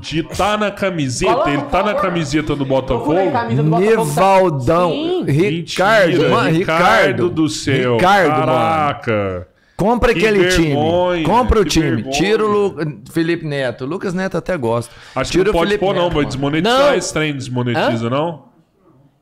De 0.00 0.22
tá 0.24 0.56
na 0.56 0.70
camiseta? 0.72 1.32
Coloca, 1.32 1.50
Ele 1.50 1.62
tá 1.62 1.82
na 1.84 1.94
camiseta 1.94 2.56
do 2.56 2.64
Botafogo? 2.64 3.30
camisa 3.30 3.62
do 3.62 3.70
Botafogo? 3.70 4.04
Nivaldão! 4.04 4.90
Sim. 4.90 5.24
Ricardo, 5.24 6.06
Mentira, 6.12 6.28
mano, 6.30 6.50
Ricardo 6.50 7.30
do 7.30 7.48
céu. 7.48 7.94
Ricardo, 7.96 8.30
mano. 8.30 8.46
Caraca. 8.46 9.48
Compra 9.76 10.12
Que 10.12 10.18
aquele 10.18 10.38
vergonha, 10.48 11.16
time. 11.16 11.24
Compra 11.24 11.60
o 11.60 11.64
que 11.64 11.70
time. 11.70 11.90
vergonha. 11.90 12.10
Tira 12.12 12.44
o 12.44 12.48
Lu... 12.50 12.76
Felipe 13.12 13.46
Neto. 13.46 13.84
O 13.84 13.86
Lucas 13.86 14.12
Neto 14.12 14.36
até 14.36 14.56
gosta. 14.56 14.92
Acho 15.14 15.30
que 15.30 15.38
Tira 15.38 15.44
não 15.44 15.50
o 15.52 15.54
pode 15.54 15.68
Felipe 15.70 15.84
pôr 15.86 15.94
não, 15.94 16.06
vai 16.08 16.16
mano. 16.16 16.26
desmonetizar 16.26 16.78
Não. 16.90 16.94
esse 16.94 17.12
trem, 17.12 17.34
desmonetiza 17.34 18.10
não? 18.10 18.49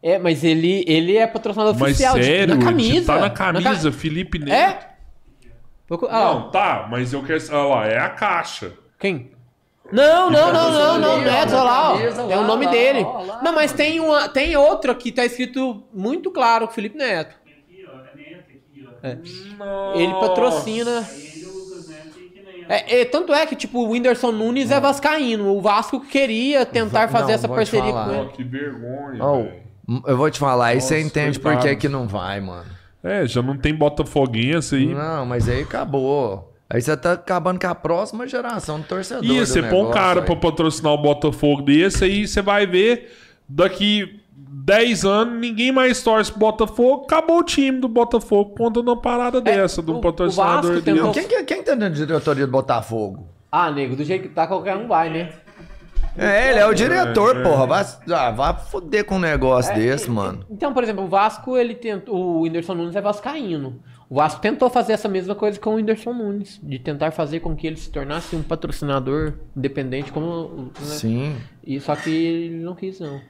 É, 0.02 0.18
mas 0.18 0.44
ele, 0.44 0.84
ele 0.86 1.16
é 1.16 1.26
patrocinador 1.26 1.74
Mas 1.74 1.82
oficial. 1.92 2.16
de- 2.16 2.24
sério, 2.24 2.54
na 2.56 2.64
camisa. 2.64 3.06
tá 3.06 3.14
na 3.14 3.20
Na 3.22 3.30
camisa, 3.30 3.90
ca- 3.90 3.96
Felipe 3.96 4.38
Neto. 4.38 4.52
É? 4.52 4.88
Ah, 6.10 6.24
Não, 6.34 6.50
tá, 6.50 6.86
mas 6.90 7.12
eu 7.12 7.22
quero... 7.22 7.42
Olha 7.50 7.62
lá, 7.74 7.86
é 7.86 7.98
a 7.98 8.10
caixa. 8.10 8.72
Quem? 8.98 9.30
Não, 9.90 10.30
não, 10.30 10.52
não, 10.52 10.70
não, 10.70 10.98
não, 10.98 11.14
ali, 11.16 11.24
Neto, 11.24 11.54
olha 11.54 11.62
lá, 11.62 11.94
ó. 11.94 11.98
É 12.30 12.36
o 12.38 12.44
nome 12.44 12.66
dele. 12.66 13.02
Não, 13.42 13.54
mas 13.54 13.72
tem, 13.72 13.98
uma, 13.98 14.28
tem 14.28 14.54
outro 14.54 14.92
aqui, 14.92 15.10
tá 15.10 15.24
escrito 15.24 15.82
muito 15.94 16.30
claro, 16.30 16.68
Felipe 16.68 16.98
Neto. 16.98 17.34
Aqui, 17.46 17.86
ó. 17.88 17.96
É 17.96 19.14
Neto 19.14 19.20
aqui, 19.20 19.56
ó. 19.58 19.94
Ele 19.94 20.12
patrocina. 20.20 21.08
Ele 21.10 21.42
é 21.42 21.48
o 21.48 21.52
Lucas 21.54 21.88
Neto 21.88 22.18
e 22.18 22.28
que 22.28 22.42
nem 22.42 22.64
É, 22.68 23.00
é, 23.00 23.04
tanto 23.06 23.32
é 23.32 23.46
que, 23.46 23.56
tipo, 23.56 23.78
o 23.78 23.88
Whindersson 23.92 24.30
Nunes 24.30 24.70
é 24.70 24.78
vascaíno. 24.78 25.56
O 25.56 25.60
Vasco 25.62 26.00
queria 26.02 26.66
tentar 26.66 27.08
fazer 27.08 27.28
Não, 27.28 27.34
essa 27.34 27.48
parceria 27.48 27.90
com 27.92 28.12
ele. 28.12 28.28
que 28.32 28.44
vergonha, 28.44 29.12
velho. 29.12 29.67
Eu 30.06 30.16
vou 30.16 30.30
te 30.30 30.38
falar, 30.38 30.66
aí 30.66 30.80
você 30.80 30.96
Nossa, 30.96 31.06
entende 31.06 31.38
por 31.40 31.56
que 31.58 31.76
que 31.76 31.88
não 31.88 32.06
vai, 32.06 32.40
mano. 32.40 32.66
É, 33.02 33.26
já 33.26 33.40
não 33.40 33.56
tem 33.56 33.74
botafoguense 33.74 34.74
aí. 34.76 34.86
Não, 34.94 35.24
mas 35.24 35.48
aí 35.48 35.62
acabou. 35.62 36.52
Aí 36.68 36.82
você 36.82 36.94
tá 36.96 37.12
acabando 37.12 37.58
com 37.58 37.66
a 37.66 37.74
próxima 37.74 38.26
geração 38.26 38.80
do 38.80 38.86
torcedor. 38.86 39.24
Ih, 39.24 39.40
do 39.40 39.46
você 39.46 39.62
põe 39.62 39.80
um 39.82 39.90
cara 39.90 40.20
aí. 40.20 40.26
pra 40.26 40.36
patrocinar 40.36 40.92
o 40.92 40.98
Botafogo 40.98 41.62
desse, 41.62 42.04
aí 42.04 42.26
você 42.28 42.42
vai 42.42 42.66
ver 42.66 43.10
daqui 43.48 44.20
10 44.36 45.04
anos 45.04 45.40
ninguém 45.40 45.72
mais 45.72 46.02
torce 46.02 46.30
pro 46.30 46.40
Botafogo. 46.40 47.04
Acabou 47.04 47.38
o 47.38 47.42
time 47.42 47.80
do 47.80 47.88
Botafogo 47.88 48.54
conta 48.54 48.82
numa 48.82 49.00
parada 49.00 49.40
dessa, 49.40 49.80
de 49.82 49.90
um 49.90 49.94
o- 49.94 49.98
o 49.98 50.00
patrocinador 50.02 50.54
Vasco 50.72 50.80
dele. 50.82 50.98
tentou- 50.98 51.12
Quem, 51.12 51.26
que- 51.26 51.44
quem 51.44 51.62
tá 51.62 51.74
na 51.74 51.88
diretoria 51.88 52.44
do 52.46 52.52
Botafogo? 52.52 53.26
Ah, 53.50 53.70
nego, 53.70 53.96
do 53.96 54.04
jeito 54.04 54.24
que 54.24 54.28
tá, 54.34 54.46
qualquer 54.46 54.76
um 54.76 54.86
vai, 54.86 55.08
né? 55.08 55.30
É, 56.18 56.50
ele 56.50 56.58
é 56.58 56.66
o 56.66 56.74
diretor, 56.74 57.42
porra. 57.42 57.66
Vai, 57.66 57.86
ah, 58.10 58.30
vai 58.30 58.58
foder 58.58 59.04
com 59.04 59.16
um 59.16 59.20
negócio 59.20 59.74
desse, 59.74 60.10
mano. 60.10 60.44
Então, 60.50 60.74
por 60.74 60.82
exemplo, 60.82 61.04
o 61.04 61.08
Vasco, 61.08 61.56
ele 61.56 61.74
tentou. 61.74 62.14
O 62.14 62.40
Whindersson 62.42 62.74
Nunes 62.74 62.96
é 62.96 63.00
vascaíno. 63.00 63.80
O 64.10 64.16
Vasco 64.16 64.40
tentou 64.40 64.68
fazer 64.68 64.94
essa 64.94 65.08
mesma 65.08 65.34
coisa 65.34 65.60
com 65.60 65.70
o 65.70 65.74
Whindersson 65.74 66.12
Nunes. 66.12 66.58
De 66.62 66.78
tentar 66.78 67.10
fazer 67.12 67.40
com 67.40 67.54
que 67.54 67.66
ele 67.66 67.76
se 67.76 67.90
tornasse 67.90 68.34
um 68.34 68.42
patrocinador 68.42 69.34
independente, 69.56 70.10
como. 70.10 70.48
Né? 70.64 70.70
Sim. 70.80 71.36
E, 71.64 71.78
só 71.80 71.94
que 71.94 72.10
ele 72.10 72.64
não 72.64 72.74
quis, 72.74 72.98
não. 72.98 73.20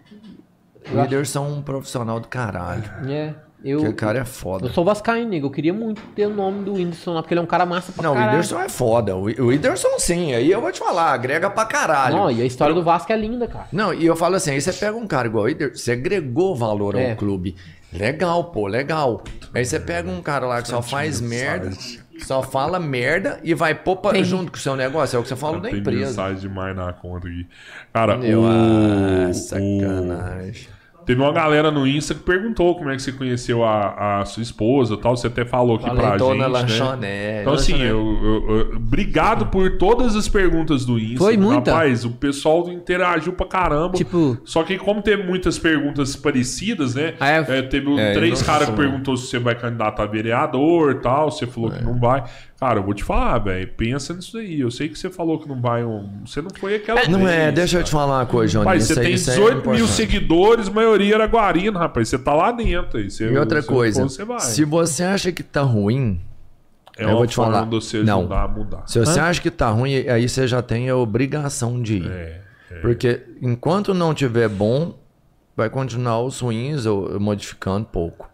O 0.91 1.01
Whindersson 1.01 1.45
é 1.45 1.49
um 1.49 1.63
profissional 1.63 2.19
do 2.21 2.29
caralho. 2.29 2.85
É. 3.11 3.35
Eu, 3.65 3.81
o 3.81 3.93
cara 3.93 4.19
é 4.19 4.23
eu 4.23 4.27
foda. 4.27 4.69
sou 4.71 4.85
vascaíno, 4.85 5.31
nego. 5.31 5.47
Eu 5.47 5.51
queria 5.51 5.75
muito 5.75 6.01
ter 6.15 6.27
o 6.27 6.31
nome 6.31 6.65
do 6.65 6.75
Whindersson 6.75 7.13
lá, 7.13 7.23
porque 7.23 7.35
ele 7.35 7.41
é 7.41 7.43
um 7.43 7.47
cara 7.47 7.67
massa 7.67 7.91
pra 7.93 8.03
Não, 8.05 8.13
o 8.13 8.15
caralho. 8.15 8.31
Whindersson 8.33 8.61
é 8.61 8.69
foda. 8.69 9.17
O 9.17 9.23
o 9.25 9.47
Whindersson 9.49 9.99
sim, 9.99 10.33
aí 10.33 10.51
eu 10.51 10.61
vou 10.61 10.71
te 10.71 10.79
falar, 10.79 11.13
agrega 11.13 11.51
pra 11.51 11.65
caralho. 11.65 12.17
Não, 12.17 12.31
e 12.31 12.41
a 12.41 12.45
história 12.45 12.73
do 12.75 12.83
Vasco 12.85 13.13
é 13.13 13.17
linda, 13.17 13.49
cara. 13.49 13.67
Não, 13.73 13.93
e 13.93 14.07
eu 14.07 14.15
falo 14.15 14.37
assim, 14.37 14.53
aí 14.53 14.61
você 14.61 14.73
pega 14.73 14.97
um 14.97 15.07
cara 15.09 15.27
igual 15.27 15.45
o 15.45 15.47
Whindersson, 15.49 15.75
você 15.77 15.93
agregou 15.93 16.55
valor 16.55 16.95
ao 16.95 17.01
É. 17.01 17.15
clube. 17.17 17.57
Legal, 17.93 18.45
pô, 18.45 18.67
legal. 18.67 19.23
Aí 19.55 19.65
você 19.65 19.81
pega 19.81 20.09
um 20.11 20.21
cara 20.23 20.47
lá 20.47 20.61
que 20.63 20.69
só 20.69 20.81
faz 20.83 21.21
merda, 21.23 21.71
só 22.19 22.43
fala 22.43 22.79
merda 22.79 23.41
e 23.43 23.55
vai 23.55 23.75
pôr 23.75 23.97
pra- 23.97 24.13
Tem. 24.13 24.23
junto 24.25 24.53
com 24.53 24.59
o 24.59 24.61
seu 24.61 24.77
negócio. 24.77 25.17
É 25.17 25.19
o 25.19 25.23
que 25.23 25.29
você 25.31 25.37
falou 25.37 25.59
da 25.61 25.71
Tem 25.71 25.79
empresa. 25.81 26.07
mensagem 26.07 26.39
demais 26.41 26.77
na 26.77 26.93
conta 26.93 27.27
aqui. 27.27 27.47
Cara, 27.93 28.19
Meu, 28.19 28.43
o, 28.43 28.47
ah, 28.47 29.29
o- 29.31 29.35
sacanagem. 29.35 30.69
Teve 31.09 31.23
uma 31.23 31.33
galera 31.33 31.71
no 31.71 31.87
Insta 31.87 32.13
que 32.13 32.21
perguntou 32.21 32.75
como 32.77 32.91
é 32.91 32.95
que 32.97 33.01
você 33.01 33.13
conheceu 33.13 33.65
a, 33.65 34.21
a 34.21 34.25
sua 34.27 34.43
esposa 34.43 34.93
e 34.93 34.97
tal. 34.99 35.17
Você 35.17 35.27
até 35.27 35.43
falou 35.43 35.77
aqui 35.77 35.87
pra 35.87 35.95
Valentona 35.95 36.35
gente, 36.35 36.43
né? 36.43 36.49
lanchonete. 36.49 37.41
Então, 37.41 37.53
assim, 37.55 37.81
eu, 37.81 38.19
eu- 38.23 38.51
eu- 38.59 38.77
obrigado 38.77 39.47
por 39.47 39.79
todas 39.79 40.15
as 40.15 40.29
perguntas 40.29 40.85
do 40.85 40.99
Insta. 40.99 41.17
Foi 41.25 41.39
muita. 41.39 41.73
Rapaz, 41.73 42.05
o 42.05 42.11
pessoal 42.11 42.69
interagiu 42.71 43.33
pra 43.33 43.47
caramba. 43.47 43.95
Tipo- 43.97 44.37
Só 44.45 44.63
que 44.63 44.77
como 44.77 45.01
teve 45.01 45.23
muitas 45.23 45.59
perguntas 45.59 46.15
parecidas, 46.15 46.95
né? 46.95 47.15
Ah, 47.19 47.31
é? 47.31 47.39
É, 47.49 47.63
teve 47.63 47.99
É, 47.99 48.13
três 48.13 48.41
não 48.41 48.47
caras 48.47 48.69
que 48.69 48.77
perguntou 48.77 49.17
se 49.17 49.29
você 49.29 49.39
vai 49.39 49.55
candidatar 49.55 50.03
a 50.03 50.07
vereador 50.07 50.93
e 50.93 50.95
tal. 50.97 51.31
Você 51.31 51.47
falou 51.47 51.71
que 51.71 51.83
não 51.83 51.99
vai. 51.99 52.23
Cara, 52.61 52.81
eu 52.81 52.83
vou 52.83 52.93
te 52.93 53.05
falar, 53.05 53.39
velho. 53.39 53.69
Pensa 53.77 54.13
nisso 54.15 54.37
aí. 54.37 54.59
Eu 54.61 54.71
sei 54.71 54.89
que 54.89 54.99
você 54.99 55.09
falou 55.09 55.39
que 55.39 55.49
não 55.49 55.61
vai. 55.61 55.85
um- 55.85 56.23
Você 56.27 56.43
não 56.43 56.51
foi 56.59 56.75
aquela. 56.75 57.07
Não 57.09 57.29
é, 57.29 57.45
vez, 57.45 57.55
deixa 57.55 57.79
eu 57.79 57.85
te 57.85 57.93
cara. 57.93 58.03
falar 58.05 58.19
uma 58.19 58.27
coisa, 58.27 58.53
Johnny. 58.61 58.77
Isso 58.79 58.95
você 58.95 59.01
tem 59.01 59.13
isso 59.15 59.31
aí 59.31 59.37
é 59.37 59.41
18 59.41 59.71
mil 59.71 59.87
seguidores, 59.87 60.69
maioria 60.69 61.15
era 61.15 61.27
Guarina, 61.27 61.79
rapaz. 61.79 62.09
Você 62.09 62.19
tá 62.19 62.35
lá 62.35 62.51
dentro 62.51 62.99
aí. 62.99 63.09
Você, 63.11 63.31
E 63.31 63.39
outra 63.39 63.63
se 63.63 63.69
coisa, 63.69 64.03
for, 64.03 64.11
você 64.11 64.25
vai. 64.25 64.41
se 64.41 64.65
você 64.65 65.05
acha 65.05 65.31
que 65.31 65.43
tá 65.45 65.63
ruim, 65.63 66.21
é 66.97 67.05
eu 67.05 67.11
uma 67.11 67.17
vou 67.19 67.27
te 67.29 67.37
forma 67.37 67.53
falar. 67.53 67.67
você 67.67 68.03
Não. 68.03 68.21
ajudar 68.21 68.43
a 68.43 68.49
mudar. 68.49 68.83
se 68.89 68.99
você 68.99 69.21
acha 69.21 69.41
que 69.41 69.51
tá 69.53 69.71
ruim, 69.71 69.95
aí 70.09 70.29
você 70.29 70.49
já 70.49 70.61
tem 70.61 70.89
a 70.91 70.97
obrigação 70.97 71.81
de 71.81 71.99
ir. 71.99 72.11
É. 72.11 72.41
Porque 72.83 73.21
enquanto 73.41 73.95
não 73.95 74.13
tiver 74.13 74.49
bom, 74.49 74.99
vai 75.57 75.71
continuar 75.71 76.21
os 76.23 76.41
ruins 76.41 76.87
ou 76.87 77.19
modificando 77.21 77.87
pouco. 77.87 78.28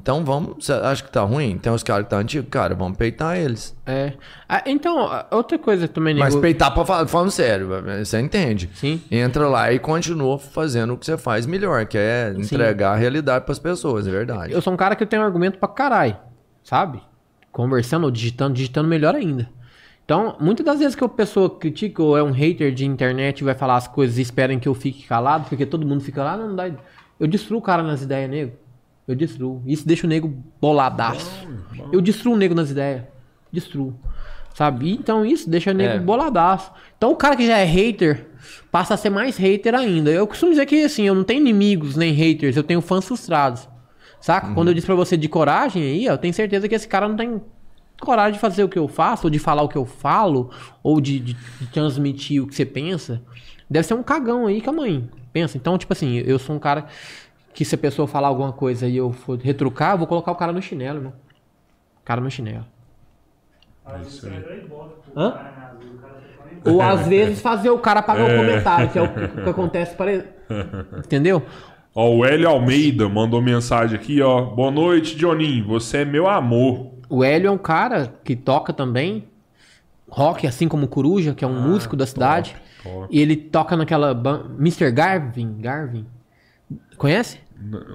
Então 0.00 0.24
vamos, 0.24 0.64
você 0.64 0.72
acha 0.72 1.02
que 1.02 1.10
tá 1.10 1.20
ruim? 1.22 1.58
Tem 1.58 1.70
os 1.72 1.82
caras 1.82 2.04
que 2.04 2.10
tá 2.10 2.16
antigo, 2.16 2.46
cara, 2.48 2.74
vamos 2.74 2.96
peitar 2.96 3.36
eles. 3.36 3.76
É. 3.84 4.14
Ah, 4.48 4.62
então, 4.64 5.10
outra 5.30 5.58
coisa 5.58 5.86
também, 5.86 6.14
nego. 6.14 6.24
Mas 6.24 6.36
peitar 6.36 6.72
pra 6.72 6.84
falar, 6.84 7.06
falando 7.06 7.30
sério, 7.30 7.68
você 8.02 8.18
entende. 8.18 8.70
Sim. 8.74 9.02
Entra 9.10 9.48
lá 9.48 9.72
e 9.72 9.78
continua 9.78 10.38
fazendo 10.38 10.94
o 10.94 10.96
que 10.96 11.04
você 11.04 11.18
faz 11.18 11.44
melhor, 11.44 11.84
que 11.84 11.98
é 11.98 12.32
entregar 12.36 12.92
a 12.92 12.96
realidade 12.96 13.44
pras 13.44 13.58
pessoas, 13.58 14.06
é 14.06 14.10
verdade. 14.10 14.52
Eu 14.52 14.62
sou 14.62 14.72
um 14.72 14.76
cara 14.76 14.96
que 14.96 15.02
eu 15.02 15.06
tenho 15.06 15.22
argumento 15.22 15.58
pra 15.58 15.68
caralho, 15.68 16.16
sabe? 16.64 17.02
Conversando 17.52 18.04
ou 18.04 18.10
digitando, 18.10 18.54
digitando 18.54 18.88
melhor 18.88 19.14
ainda. 19.14 19.48
Então, 20.04 20.36
muitas 20.40 20.64
das 20.64 20.78
vezes 20.78 20.94
que 20.94 21.04
a 21.04 21.08
pessoa 21.08 21.50
critica 21.50 22.02
ou 22.02 22.16
é 22.16 22.22
um 22.22 22.30
hater 22.30 22.72
de 22.72 22.86
internet 22.86 23.40
e 23.40 23.44
vai 23.44 23.54
falar 23.54 23.76
as 23.76 23.86
coisas 23.86 24.16
e 24.16 24.22
esperem 24.22 24.58
que 24.58 24.66
eu 24.66 24.72
fique 24.74 25.06
calado, 25.06 25.46
porque 25.50 25.66
todo 25.66 25.86
mundo 25.86 26.02
fica 26.02 26.24
lá, 26.24 26.34
não 26.34 26.56
dá. 26.56 26.70
Eu 27.20 27.26
destruo 27.26 27.58
o 27.58 27.62
cara 27.62 27.82
nas 27.82 28.00
ideias, 28.00 28.30
nego. 28.30 28.52
Eu 29.08 29.14
destruo. 29.16 29.62
Isso 29.66 29.88
deixa 29.88 30.06
o 30.06 30.10
nego 30.10 30.28
boladaço. 30.60 31.48
Eu 31.90 32.00
destruo 32.00 32.34
o 32.34 32.36
nego 32.36 32.54
nas 32.54 32.70
ideias. 32.70 33.02
Destruo. 33.50 33.98
Sabe? 34.54 34.92
Então 34.92 35.24
isso 35.24 35.48
deixa 35.48 35.70
o 35.70 35.74
nego 35.74 35.94
É. 35.94 35.98
boladaço. 35.98 36.70
Então 36.96 37.10
o 37.10 37.16
cara 37.16 37.34
que 37.36 37.46
já 37.46 37.56
é 37.58 37.64
hater 37.64 38.26
passa 38.70 38.94
a 38.94 38.96
ser 38.96 39.08
mais 39.10 39.36
hater 39.36 39.74
ainda. 39.74 40.10
Eu 40.10 40.26
costumo 40.26 40.50
dizer 40.52 40.66
que 40.66 40.84
assim, 40.84 41.04
eu 41.04 41.14
não 41.14 41.24
tenho 41.24 41.40
inimigos 41.40 41.96
nem 41.96 42.12
haters, 42.12 42.56
eu 42.56 42.62
tenho 42.62 42.80
fãs 42.80 43.04
frustrados. 43.06 43.68
Saca? 44.20 44.52
Quando 44.52 44.68
eu 44.68 44.74
disse 44.74 44.86
pra 44.86 44.96
você 44.96 45.16
de 45.16 45.28
coragem 45.28 45.82
aí, 45.82 46.04
eu 46.04 46.18
tenho 46.18 46.34
certeza 46.34 46.68
que 46.68 46.74
esse 46.74 46.88
cara 46.88 47.08
não 47.08 47.16
tem 47.16 47.40
coragem 48.00 48.32
de 48.34 48.38
fazer 48.40 48.64
o 48.64 48.68
que 48.68 48.78
eu 48.78 48.88
faço, 48.88 49.28
ou 49.28 49.30
de 49.30 49.38
falar 49.38 49.62
o 49.62 49.68
que 49.68 49.76
eu 49.78 49.84
falo, 49.86 50.50
ou 50.82 51.00
de, 51.00 51.18
de- 51.20 51.34
de 51.60 51.66
transmitir 51.72 52.42
o 52.42 52.46
que 52.48 52.54
você 52.54 52.64
pensa. 52.66 53.22
Deve 53.70 53.86
ser 53.86 53.94
um 53.94 54.02
cagão 54.02 54.46
aí 54.46 54.60
que 54.60 54.68
a 54.68 54.72
mãe 54.72 55.08
pensa. 55.32 55.56
Então, 55.56 55.78
tipo 55.78 55.92
assim, 55.92 56.16
eu 56.18 56.38
sou 56.38 56.56
um 56.56 56.58
cara 56.58 56.86
que 57.58 57.64
se 57.64 57.74
a 57.74 57.78
pessoa 57.78 58.06
falar 58.06 58.28
alguma 58.28 58.52
coisa 58.52 58.86
e 58.86 58.96
eu 58.96 59.10
for 59.12 59.36
retrucar, 59.36 59.94
eu 59.94 59.98
vou 59.98 60.06
colocar 60.06 60.30
o 60.30 60.36
cara 60.36 60.52
no 60.52 60.62
chinelo, 60.62 60.98
irmão. 60.98 61.12
O 62.00 62.04
cara 62.04 62.20
no 62.20 62.30
chinelo. 62.30 62.64
Dar 63.84 63.98
embora 63.98 64.90
pro 64.90 65.20
Hã? 65.20 65.30
tá 65.32 65.38
falando 65.38 65.82
embora. 65.82 66.72
Ou 66.72 66.80
às 66.80 67.08
vezes 67.08 67.42
fazer 67.42 67.70
o 67.70 67.78
cara 67.80 68.00
pagar 68.00 68.30
o 68.30 68.36
comentário, 68.36 68.90
que 68.90 68.96
é 68.96 69.02
o 69.02 69.08
que, 69.08 69.50
acontece 69.50 69.96
para 69.96 70.24
Entendeu? 71.04 71.42
Ó, 71.92 72.18
o 72.18 72.24
Hélio 72.24 72.48
Almeida 72.48 73.08
mandou 73.08 73.42
mensagem 73.42 73.98
aqui, 73.98 74.22
ó. 74.22 74.40
Boa 74.40 74.70
noite, 74.70 75.16
Johninho. 75.16 75.66
Você 75.66 76.02
é 76.02 76.04
meu 76.04 76.28
amor. 76.28 76.92
O 77.08 77.24
Hélio 77.24 77.48
é 77.48 77.50
um 77.50 77.58
cara 77.58 78.14
que 78.22 78.36
toca 78.36 78.72
também 78.72 79.26
rock, 80.08 80.46
assim 80.46 80.68
como 80.68 80.84
o 80.84 80.88
Coruja, 80.88 81.34
que 81.34 81.44
é 81.44 81.48
um 81.48 81.60
músico 81.60 81.96
da 81.96 82.06
cidade. 82.06 82.54
top. 82.84 83.08
E 83.10 83.20
ele 83.20 83.34
toca 83.34 83.76
naquela 83.76 84.14
ban... 84.14 84.44
Mr. 84.60 84.92
Garvin, 84.92 85.56
Garvin. 85.60 86.06
Conhece? 86.96 87.47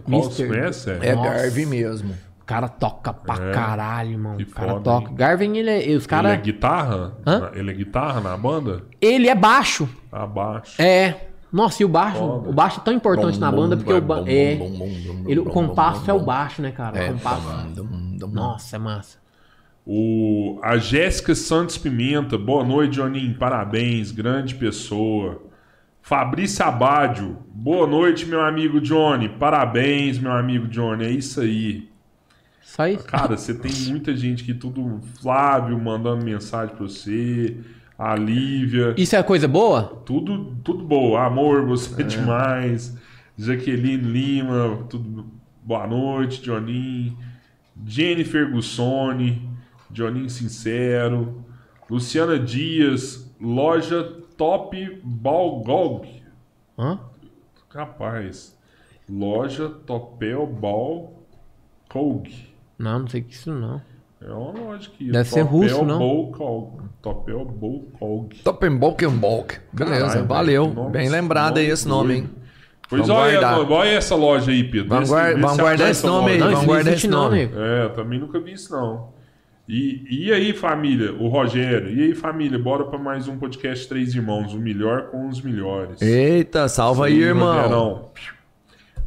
Qual 0.04 0.24
você 0.24 0.48
conhece? 0.48 0.90
É. 0.92 1.16
Nossa. 1.16 1.30
Garvey 1.30 1.66
mesmo. 1.66 2.14
O 2.42 2.46
cara 2.46 2.68
toca 2.68 3.14
pra 3.14 3.36
É. 3.36 3.52
caralho. 3.54 4.36
Que 4.38 4.44
O 4.44 4.48
cara 4.48 4.72
foda, 4.74 4.84
toca. 4.84 5.10
hein? 5.10 5.16
Garvin, 5.16 5.58
ele 5.58 5.70
é. 5.70 5.78
Os 5.80 5.86
Ele 5.86 6.00
cara... 6.08 6.34
é 6.34 6.38
guitarra? 6.38 7.14
Hã? 7.26 7.52
Ele 7.54 7.72
é 7.72 7.74
guitarra 7.74 8.20
na 8.20 8.36
banda? 8.36 8.84
ele 9.00 9.30
é 9.30 9.36
baixo. 9.36 9.88
Abaixo. 10.12 10.82
É. 10.82 11.28
Nossa, 11.52 11.84
e 11.84 11.86
o 11.86 11.90
baixo? 11.90 12.18
Foda. 12.18 12.50
O 12.50 12.54
baixo 12.54 12.80
é 12.82 12.84
tão 12.84 12.94
importante 12.94 13.40
na 13.40 13.52
banda 13.52 13.78
porque 13.78 13.94
o 13.94 14.02
ba... 14.02 14.18
bom, 14.22 14.26
é. 14.28 14.56
bom, 14.56 14.70
bom, 14.72 14.78
bom, 14.90 15.24
Ele, 15.30 15.40
o 15.40 15.46
bom, 15.46 15.52
compasso 15.52 16.06
bom, 16.06 16.12
é 16.12 16.14
o 16.16 16.20
bom. 16.20 16.26
baixo, 16.26 16.62
né, 16.62 16.72
cara? 16.72 16.98
É, 16.98 17.10
o 17.12 17.14
compasso. 17.14 17.42
bom, 17.42 17.84
bom, 17.86 18.18
bom. 18.20 18.28
Nossa, 18.28 18.76
é 18.76 18.80
massa. 18.80 19.18
O, 19.86 20.60
a 20.64 20.78
Jéssica 20.78 21.36
Santos 21.36 21.78
Pimenta. 21.78 22.38
Boa 22.38 22.64
noite, 22.64 22.96
Johninho. 22.96 23.36
Parabéns. 23.38 24.12
Grande 24.12 24.56
pessoa. 24.56 25.42
Fabrício 26.04 26.66
Abádio. 26.66 27.38
Boa 27.48 27.88
noite, 27.88 28.26
meu 28.26 28.42
amigo 28.42 28.82
Johnny. 28.82 29.30
Parabéns, 29.30 30.20
meu 30.20 30.34
amigo 30.34 30.68
Johnny. 30.68 31.06
É 31.06 31.10
isso 31.10 31.40
aí. 31.40 31.90
Isso. 32.62 33.06
Cara, 33.06 33.38
você 33.38 33.54
tem 33.54 33.72
muita 33.88 34.14
gente 34.14 34.44
que 34.44 34.54
tudo. 34.54 35.00
Flávio 35.22 35.80
mandando 35.80 36.26
mensagem 36.26 36.76
pra 36.76 36.86
você. 36.86 37.56
A 37.98 38.16
Lívia. 38.16 38.94
Isso 38.98 39.16
é 39.16 39.24
coisa 39.24 39.48
boa? 39.48 40.04
Tudo, 40.06 40.58
tudo 40.62 40.84
boa. 40.84 41.24
Amor, 41.24 41.66
você 41.66 42.02
é 42.02 42.04
demais. 42.06 42.98
Jaqueline 43.38 44.04
Lima, 44.04 44.86
tudo 44.90 45.26
boa 45.64 45.88
noite, 45.88 46.42
Johninho. 46.42 47.18
Jennifer 47.86 48.52
Gussoni, 48.52 49.50
Johninho 49.90 50.30
Sincero. 50.30 51.46
Luciana 51.90 52.38
Dias, 52.38 53.34
loja 53.40 54.22
Top 54.44 54.76
Balgog. 55.06 56.06
Hã? 56.78 57.00
Rapaz, 57.70 58.60
loja 59.10 59.70
Topel 59.70 60.46
Balgog. 60.46 62.30
Não, 62.78 63.00
não 63.00 63.08
sei 63.08 63.22
o 63.22 63.24
que 63.24 63.32
é 63.32 63.34
isso 63.36 63.54
não. 63.54 63.82
É 64.22 64.30
uma 64.34 64.52
loja 64.52 64.90
aqui. 64.94 65.10
Deve 65.10 65.30
ser 65.30 65.44
russo, 65.44 65.86
não? 65.86 65.98
Balgog. 65.98 66.90
Topel 67.02 67.46
Balgog. 67.46 68.36
Toppenbock 68.44 69.06
Beleza, 69.72 70.08
Caralho, 70.08 70.28
valeu. 70.28 70.74
que 70.74 70.92
Bem 70.92 71.08
lembrado 71.08 71.60
aí 71.60 71.68
esse 71.68 71.88
nome, 71.88 72.16
hein? 72.16 72.30
Pois 72.90 73.08
olha, 73.08 73.40
olha 73.58 73.90
essa 73.92 74.14
loja 74.14 74.52
aí, 74.52 74.66
Pedro. 74.66 74.90
Vamos 74.90 75.10
guardar 75.58 75.90
esse 75.90 76.06
nome 76.06 76.32
aí, 76.34 76.40
vamos 76.40 76.66
guardar 76.66 76.94
esse 76.94 77.08
nome. 77.08 77.44
É, 77.44 77.86
eu 77.86 77.94
também 77.94 78.20
nunca 78.20 78.42
vi 78.42 78.52
isso, 78.52 78.74
não. 78.74 79.14
E, 79.68 80.26
e 80.28 80.34
aí, 80.34 80.52
família? 80.54 81.14
O 81.14 81.28
Rogério. 81.30 81.90
E 81.90 82.04
aí, 82.04 82.16
família? 82.16 82.60
Bora 82.60 82.84
pra 82.84 83.00
mais 83.00 83.28
um 83.30 83.38
podcast 83.38 83.88
Três 83.88 84.14
Irmãos. 84.14 84.54
O 84.54 84.60
melhor 84.60 85.04
com 85.10 85.30
os 85.30 85.42
melhores. 85.42 86.02
Eita, 86.02 86.68
salva 86.68 87.06
aí, 87.06 87.14
Lima 87.14 87.28
irmão. 87.28 87.62
Verão. 87.62 88.10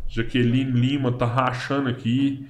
Jaqueline 0.09 0.71
Lima 0.71 1.13
tá 1.13 1.27
rachando 1.27 1.91
aqui. 1.91 2.47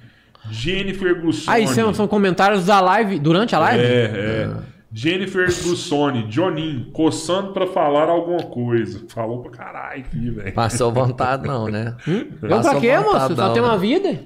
Jennifer 0.49 1.19
Gussoni. 1.21 1.57
Ah, 1.57 1.59
isso 1.59 1.77
é- 1.77 1.93
são 1.93 2.07
comentários 2.07 2.65
da 2.65 2.79
live, 2.79 3.19
durante 3.19 3.53
a 3.53 3.59
live? 3.59 3.83
É, 3.83 4.03
é. 4.05 4.49
Jennifer 4.89 5.45
Gussoni, 5.47 6.23
Johninho, 6.29 6.85
coçando 6.91 7.51
pra 7.51 7.67
falar 7.67 8.07
alguma 8.07 8.43
coisa. 8.43 9.03
Falou 9.09 9.41
pra 9.41 9.51
caralho 9.51 9.99
aqui, 9.99 10.29
velho. 10.29 10.53
Passou 10.53 10.93
vontade 10.93 11.45
não, 11.45 11.67
né? 11.67 11.93
Eu 12.07 12.25
pra 12.39 12.49
Passou 12.49 12.79
quê, 12.79 12.97
moço? 12.97 13.35
Só 13.35 13.47
não, 13.47 13.53
tem 13.53 13.61
né? 13.61 13.67
uma 13.67 13.77
vida? 13.77 14.17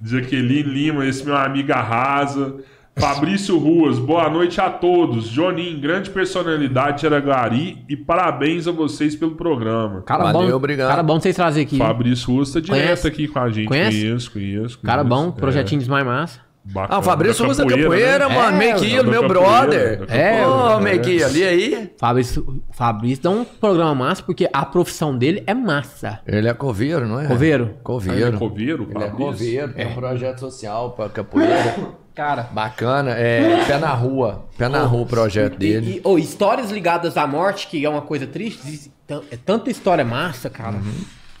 Jaqueline 0.00 0.62
Lima, 0.62 1.04
esse 1.04 1.24
meu 1.24 1.36
amigo 1.36 1.72
arrasa. 1.72 2.58
Fabrício 2.98 3.58
Ruas, 3.58 3.98
boa 3.98 4.30
noite 4.30 4.58
a 4.58 4.70
todos. 4.70 5.26
Joninho, 5.26 5.78
grande 5.78 6.08
personalidade 6.08 7.00
de 7.00 7.06
Araguari 7.06 7.84
e 7.86 7.94
parabéns 7.94 8.66
a 8.66 8.72
vocês 8.72 9.14
pelo 9.14 9.32
programa. 9.32 10.00
Cara 10.00 10.32
Valeu, 10.32 10.50
bom. 10.52 10.56
obrigado. 10.56 10.88
Cara 10.88 11.02
bom 11.02 11.20
vocês 11.20 11.36
trazerem 11.36 11.66
aqui. 11.66 11.76
Fabrício 11.76 12.32
Ruas 12.32 12.50
tá 12.52 12.58
direto 12.58 12.80
Conhece? 12.82 13.06
aqui 13.06 13.28
com 13.28 13.38
a 13.38 13.50
gente. 13.50 13.68
Conhece? 13.68 14.00
Conheço, 14.00 14.30
conheço. 14.32 14.78
Cara 14.80 15.04
conheço. 15.04 15.24
bom, 15.26 15.30
projetinho 15.30 15.82
de 15.82 15.90
mais 15.90 16.06
massa. 16.06 16.40
É, 16.40 16.72
bacana. 16.72 16.94
Ah, 16.94 16.98
o 16.98 17.02
Fabrício 17.02 17.44
Da 17.44 17.50
usa 17.50 17.66
capoeira, 17.66 18.28
né? 18.30 18.34
mano. 18.34 18.56
É, 18.56 18.58
Meio 18.58 19.04
da 19.04 19.10
meu 19.10 19.22
capoeira, 19.28 19.28
brother. 19.28 20.06
É, 20.08 20.46
Ô? 20.46 20.80
Meiki, 20.80 21.22
ali 21.22 21.44
aí. 21.44 21.90
Fabrício, 21.98 22.62
Fabrício 22.72 23.22
dá 23.24 23.30
um 23.30 23.44
programa 23.44 23.94
massa 23.94 24.22
porque 24.22 24.48
a 24.50 24.64
profissão 24.64 25.16
dele 25.16 25.44
é 25.46 25.52
massa. 25.52 26.20
Ele 26.26 26.48
é 26.48 26.54
coveiro, 26.54 27.06
não 27.06 27.20
é? 27.20 27.26
Coveiro? 27.26 27.64
Ele 27.64 27.72
é 27.74 27.82
Coveiro. 27.82 28.38
coveiro, 28.38 28.82
Ele 28.84 29.04
é 29.04 29.08
Fabrício? 29.10 29.16
coveiro, 29.26 29.72
tem 29.74 29.86
um 29.86 29.94
projeto 29.94 30.38
social 30.40 30.92
pra 30.92 31.10
capoeira. 31.10 31.76
Cara. 32.16 32.44
Bacana, 32.50 33.10
é 33.10 33.62
pé 33.66 33.78
na 33.78 33.92
rua. 33.92 34.46
Pé 34.56 34.68
na 34.70 34.82
rua 34.84 35.02
o 35.02 35.06
projeto 35.06 35.58
dele. 35.58 35.86
E, 35.86 35.96
e- 35.98 36.00
oh, 36.02 36.18
histórias 36.18 36.70
ligadas 36.70 37.16
à 37.18 37.26
morte, 37.26 37.66
que 37.68 37.84
é 37.84 37.88
uma 37.88 38.00
coisa 38.02 38.26
triste. 38.26 38.90
É 39.30 39.36
tanta 39.36 39.70
história 39.70 40.02
massa, 40.04 40.48
cara. 40.48 40.78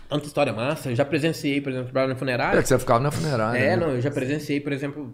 Tanta 0.08 0.26
história 0.26 0.52
massa. 0.52 0.90
Eu 0.90 0.94
já 0.94 1.04
presenciei, 1.04 1.60
por 1.62 1.70
exemplo, 1.72 1.86
trabalhar 1.90 2.08
na 2.08 2.14
É 2.14 2.16
funerária. 2.18 2.62
que 2.62 2.68
você 2.68 2.78
ficava 2.78 3.00
na 3.00 3.10
funerária. 3.10 3.58
É, 3.58 3.70
né? 3.70 3.76
não, 3.76 3.88
eu 3.92 4.00
já 4.02 4.10
presenciei, 4.10 4.60
por 4.60 4.70
exemplo, 4.70 5.12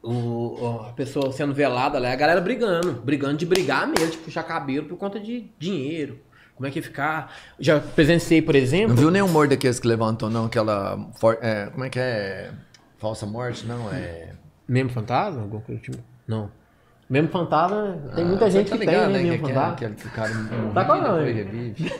o, 0.00 0.12
o- 0.12 0.86
a 0.88 0.92
pessoa 0.92 1.32
sendo 1.32 1.52
velada 1.52 1.98
lá, 1.98 2.12
a 2.12 2.16
galera 2.16 2.40
brigando, 2.40 2.92
brigando 2.92 3.36
de 3.36 3.44
brigar 3.46 3.88
mesmo, 3.88 4.12
de 4.12 4.16
puxar 4.18 4.44
cabelo 4.44 4.86
por 4.86 4.96
conta 4.96 5.18
de 5.18 5.50
dinheiro, 5.58 6.20
Como 6.54 6.68
é 6.68 6.70
que 6.70 6.78
ia 6.78 6.82
ficar? 6.84 7.34
Já 7.58 7.80
presenciei, 7.80 8.40
por 8.40 8.54
exemplo. 8.54 8.90
Não 8.90 8.96
viu 8.96 9.10
nenhum 9.10 9.26
morto 9.28 9.50
daqueles 9.50 9.80
que 9.80 9.88
levantou, 9.88 10.30
não? 10.30 10.44
Aquela. 10.46 10.96
for- 11.16 11.38
é, 11.42 11.66
como 11.66 11.84
é 11.84 11.90
que 11.90 11.98
é? 11.98 12.50
Falsa 12.98 13.26
morte? 13.26 13.66
Não, 13.66 13.92
é. 13.92 14.28
Mesmo 14.68 14.90
fantasma? 14.90 15.42
Alguma 15.42 15.62
coisa 15.62 15.80
tipo? 15.80 15.98
Não. 16.26 16.50
Mesmo 17.08 17.28
fantasma, 17.28 17.98
tem 18.14 18.24
Ah, 18.24 18.26
muita 18.26 18.46
você 18.50 18.58
gente 18.58 18.70
tá 18.70 18.78
que 18.78 18.86
ligado, 18.86 19.12
tem, 19.12 19.12
né? 19.12 19.18
Que, 19.18 19.24
Mesmo 19.30 19.44
que, 19.46 19.52
é, 19.52 19.54
fantasma. 19.54 19.90
que 19.96 20.06
o 20.06 20.10
cara 20.10 20.30
Tá 20.74 20.84
com 20.84 20.94
depois 21.02 21.36
revive. 21.36 21.92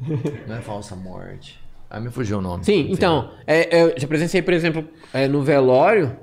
Não 0.46 0.56
é 0.56 0.60
falsa 0.60 0.94
morte. 0.96 1.60
Ah, 1.90 1.98
me 1.98 2.08
fugiu 2.10 2.38
o 2.38 2.40
nome. 2.40 2.64
Sim, 2.64 2.86
então, 2.90 3.32
é, 3.46 3.82
eu 3.82 3.94
já 3.98 4.06
presenciei, 4.06 4.40
por 4.42 4.54
exemplo, 4.54 4.88
é, 5.12 5.26
no 5.26 5.42
velório, 5.42 6.16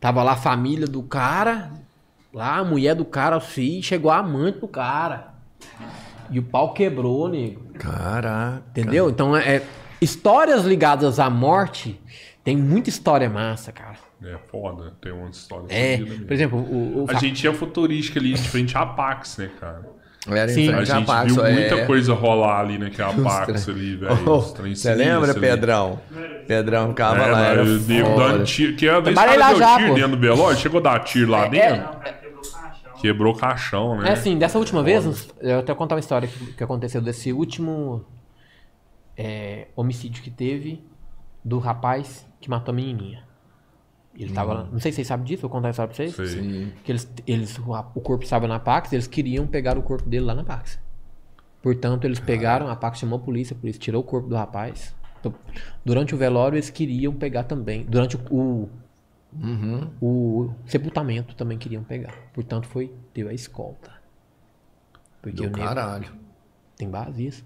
tava 0.00 0.22
lá 0.22 0.32
a 0.32 0.36
família 0.36 0.86
do 0.86 1.02
cara, 1.02 1.72
lá 2.32 2.58
a 2.58 2.64
mulher 2.64 2.94
do 2.94 3.04
cara, 3.04 3.34
assim, 3.36 3.82
chegou 3.82 4.12
a 4.12 4.18
amante 4.18 4.60
do 4.60 4.68
cara. 4.68 5.32
E 6.30 6.38
o 6.38 6.42
pau 6.44 6.72
quebrou, 6.72 7.28
nego. 7.28 7.64
Caraca. 7.74 8.62
Entendeu? 8.70 9.10
Então, 9.10 9.36
é, 9.36 9.56
é, 9.56 9.62
histórias 10.00 10.64
ligadas 10.64 11.18
à 11.18 11.28
morte, 11.28 12.00
tem 12.44 12.56
muita 12.56 12.88
história 12.88 13.28
massa, 13.28 13.72
cara. 13.72 13.91
É 14.24 14.38
foda, 14.50 14.92
tem 15.00 15.12
uma 15.12 15.28
história 15.30 15.66
É, 15.68 15.98
por 15.98 16.32
exemplo, 16.32 16.58
o, 16.58 17.04
o 17.04 17.06
A 17.08 17.14
gente 17.14 17.40
tinha 17.40 17.52
futurística 17.52 18.18
ali 18.20 18.34
de 18.34 18.48
frente 18.48 18.76
à 18.76 18.86
Pax, 18.86 19.38
né, 19.38 19.50
cara? 19.60 19.82
Era 20.30 20.48
Sim. 20.48 20.72
A 20.72 20.84
gente 20.84 21.04
Pax, 21.06 21.34
viu 21.34 21.44
é. 21.44 21.52
muita 21.52 21.84
coisa 21.86 22.14
rolar 22.14 22.60
ali 22.60 22.78
naquela 22.78 23.10
Os 23.16 23.22
Pax 23.24 23.64
trem. 23.64 23.76
ali, 23.76 23.96
velho. 23.96 24.18
Oh, 24.30 24.40
Você 24.40 24.94
lembra, 24.94 25.32
sinistros 25.32 25.36
ali. 25.36 25.40
Pedrão? 25.40 26.00
Pedrão 26.46 26.88
ficava 26.90 27.18
É, 27.18 27.30
lá, 27.32 27.40
era 27.46 27.64
eu 27.64 27.78
devo 27.80 28.10
foda. 28.10 28.28
dando 28.28 28.44
tiro. 28.44 28.76
Que 28.76 28.88
a 28.88 29.00
vez 29.00 29.16
cara 29.16 29.32
deu 29.32 29.58
já, 29.58 29.76
tiro 29.76 29.88
pô. 29.88 29.94
dentro 29.94 30.10
do 30.12 30.18
chegou 30.56 30.78
a 30.78 30.82
dar 30.82 31.00
tiro 31.00 31.30
lá 31.30 31.48
dentro, 31.48 31.76
Não, 31.82 31.92
o 31.92 31.96
cara 31.96 32.20
quebrou 33.00 33.32
o 33.34 33.36
caixão. 33.36 33.96
né? 33.98 34.10
É 34.10 34.12
assim, 34.12 34.38
dessa 34.38 34.58
última 34.60 34.80
vez, 34.80 35.28
eu 35.40 35.58
até 35.58 35.74
contar 35.74 35.96
uma 35.96 36.00
história 36.00 36.28
que, 36.28 36.52
que 36.52 36.62
aconteceu 36.62 37.00
desse 37.00 37.32
último 37.32 38.04
é, 39.16 39.66
homicídio 39.74 40.22
que 40.22 40.30
teve 40.30 40.84
do 41.44 41.58
rapaz 41.58 42.24
que 42.40 42.48
matou 42.48 42.72
a 42.72 42.76
menininha. 42.76 43.24
Ele 44.14 44.32
tava 44.32 44.52
lá, 44.52 44.64
não 44.64 44.78
sei 44.78 44.92
se 44.92 44.96
vocês 44.96 45.08
sabem 45.08 45.24
disso, 45.24 45.42
vou 45.42 45.50
contar 45.50 45.68
a 45.68 45.70
história 45.70 45.92
pra 45.94 46.04
vocês. 46.06 46.30
Sim. 46.32 46.72
Que 46.84 46.92
eles, 46.92 47.10
eles, 47.26 47.58
o 47.58 48.00
corpo 48.00 48.24
estava 48.24 48.46
na 48.46 48.58
Pax, 48.60 48.92
eles 48.92 49.06
queriam 49.06 49.46
pegar 49.46 49.78
o 49.78 49.82
corpo 49.82 50.08
dele 50.08 50.24
lá 50.26 50.34
na 50.34 50.44
Pax. 50.44 50.78
Portanto, 51.62 52.04
eles 52.04 52.20
pegaram, 52.20 52.68
a 52.68 52.76
Pax 52.76 52.98
chamou 52.98 53.18
a 53.18 53.22
polícia, 53.22 53.56
a 53.56 53.58
polícia 53.58 53.80
tirou 53.80 54.02
o 54.02 54.04
corpo 54.04 54.28
do 54.28 54.34
rapaz. 54.36 54.94
Então, 55.20 55.34
durante 55.84 56.14
o 56.14 56.18
velório, 56.18 56.56
eles 56.56 56.68
queriam 56.68 57.14
pegar 57.14 57.44
também. 57.44 57.84
Durante 57.84 58.16
o, 58.16 58.20
o, 58.34 58.70
Uhum. 59.40 59.90
o 59.98 60.52
sepultamento 60.66 61.34
também 61.34 61.56
queriam 61.56 61.82
pegar. 61.82 62.12
Portanto, 62.34 62.66
foi 62.68 62.92
teve 63.14 63.30
a 63.30 63.32
escolta. 63.32 63.90
Porque 65.22 65.36
Do 65.36 65.44
nego 65.44 65.56
caralho. 65.56 66.12
tem 66.76 66.90
base 66.90 67.26
isso? 67.28 67.44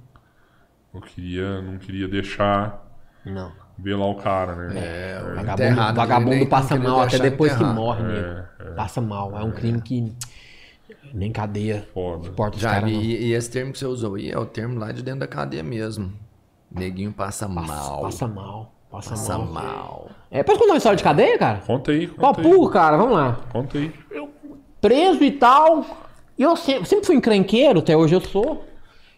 Eu 0.92 1.00
queria, 1.00 1.60
não 1.62 1.78
queria 1.78 2.08
deixar 2.08 2.82
Não. 3.24 3.52
Ver 3.78 3.94
lá 3.96 4.06
o 4.06 4.14
cara, 4.14 4.54
né? 4.54 4.74
É, 4.76 5.18
o 5.22 5.34
Vagabundo, 5.36 5.52
enterrado, 5.62 5.96
vagabundo 5.96 6.30
nem- 6.30 6.46
passa 6.46 6.76
mal 6.76 7.00
até 7.00 7.18
depois 7.18 7.52
que 7.52 7.58
enterrar. 7.58 7.74
morre, 7.74 8.02
É, 8.02 8.06
nego. 8.60 8.74
Passa 8.76 9.00
mal. 9.00 9.38
É 9.38 9.42
um 9.44 9.50
crime 9.52 9.80
que 9.80 10.12
nem 11.12 11.30
cadeia 11.32 11.86
Foda. 11.94 12.28
importa 12.28 12.56
os 12.56 12.62
Já 12.62 12.70
caras, 12.74 12.90
vi, 12.90 12.96
não. 12.96 13.02
e 13.02 13.32
esse 13.32 13.50
termo 13.50 13.72
que 13.72 13.78
você 13.78 13.86
usou 13.86 14.14
aí 14.16 14.30
é 14.30 14.38
o 14.38 14.44
termo 14.46 14.78
lá 14.78 14.92
de 14.92 15.02
dentro 15.02 15.20
da 15.20 15.26
cadeia 15.26 15.62
mesmo. 15.62 16.12
Neguinho 16.70 17.12
passa, 17.12 17.48
Passa, 17.48 17.60
mal. 17.72 18.00
passa 18.02 18.26
mal. 18.28 18.72
Passa, 18.90 19.10
Passa 19.10 19.38
mal. 19.38 19.46
mal. 19.46 20.08
É, 20.30 20.42
posso 20.42 20.58
contar 20.58 20.72
uma 20.72 20.78
história 20.78 20.96
de 20.96 21.02
cadeia, 21.04 21.38
cara? 21.38 21.58
Conta 21.66 21.90
aí, 21.92 22.10
Ó, 22.18 22.20
conta 22.20 22.40
aí. 22.40 22.48
puro, 22.48 22.70
cara, 22.70 22.96
vamos 22.96 23.14
lá. 23.16 23.38
Conta 23.52 23.78
aí. 23.78 23.92
Preso 24.80 25.22
e 25.24 25.30
tal. 25.32 25.84
E 26.38 26.42
eu 26.42 26.54
sempre, 26.56 26.86
sempre 26.88 27.06
fui 27.06 27.16
encrenqueiro, 27.16 27.80
até 27.80 27.96
hoje 27.96 28.14
eu 28.14 28.20
sou. 28.20 28.64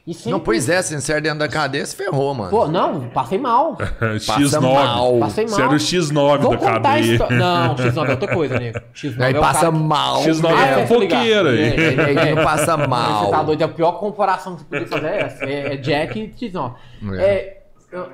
E 0.09 0.15
sempre... 0.15 0.31
Não, 0.31 0.41
pois 0.41 0.71
é, 0.71 0.81
sincero, 0.81 1.21
dentro 1.21 1.41
da 1.41 1.49
cadeia 1.49 1.85
se 1.85 1.95
ferrou, 1.95 2.33
mano. 2.33 2.49
Pô, 2.51 2.67
não, 2.67 3.11
passei 3.11 3.37
mal. 3.37 3.77
Passa 4.27 4.41
X9. 4.41 4.61
mal. 4.63 5.19
Passei 5.19 5.45
mal. 5.45 5.55
Você 5.55 5.63
era 5.63 5.71
o 5.71 5.75
X9 5.75 6.39
Vou 6.39 6.57
da 6.57 6.59
cadeia. 6.59 7.19
Não, 7.31 7.77
X9 7.77 8.09
é 8.09 8.11
outra 8.13 8.35
coisa, 8.35 8.59
nego. 8.59 8.81
X9 8.95 9.21
Aí 9.23 9.35
é 9.35 9.39
passa 9.39 9.61
cara... 9.61 9.71
mal. 9.73 10.23
X9 10.23 10.47
Ah, 10.57 10.67
é 10.67 10.87
tô 10.87 10.99
ligado. 10.99 11.19
fofoqueira. 11.21 11.61
É, 11.61 11.63
é, 11.69 11.93
é. 11.93 12.15
Neguinho 12.15 12.43
passa 12.43 12.77
mal. 12.79 13.27
Você 13.27 13.31
tá 13.33 13.43
doido, 13.43 13.63
a 13.65 13.69
pior 13.69 13.93
comparação 13.93 14.57
que 14.57 14.63
você 14.63 14.67
podia 14.67 14.87
fazer 14.87 15.07
é 15.09 15.21
essa. 15.21 15.45
É, 15.45 15.75
é 15.75 15.77
Jack 15.77 16.19
e 16.19 16.49
X9. 16.51 16.73
É. 17.13 17.23
É, 17.23 17.63
eu- 17.93 18.09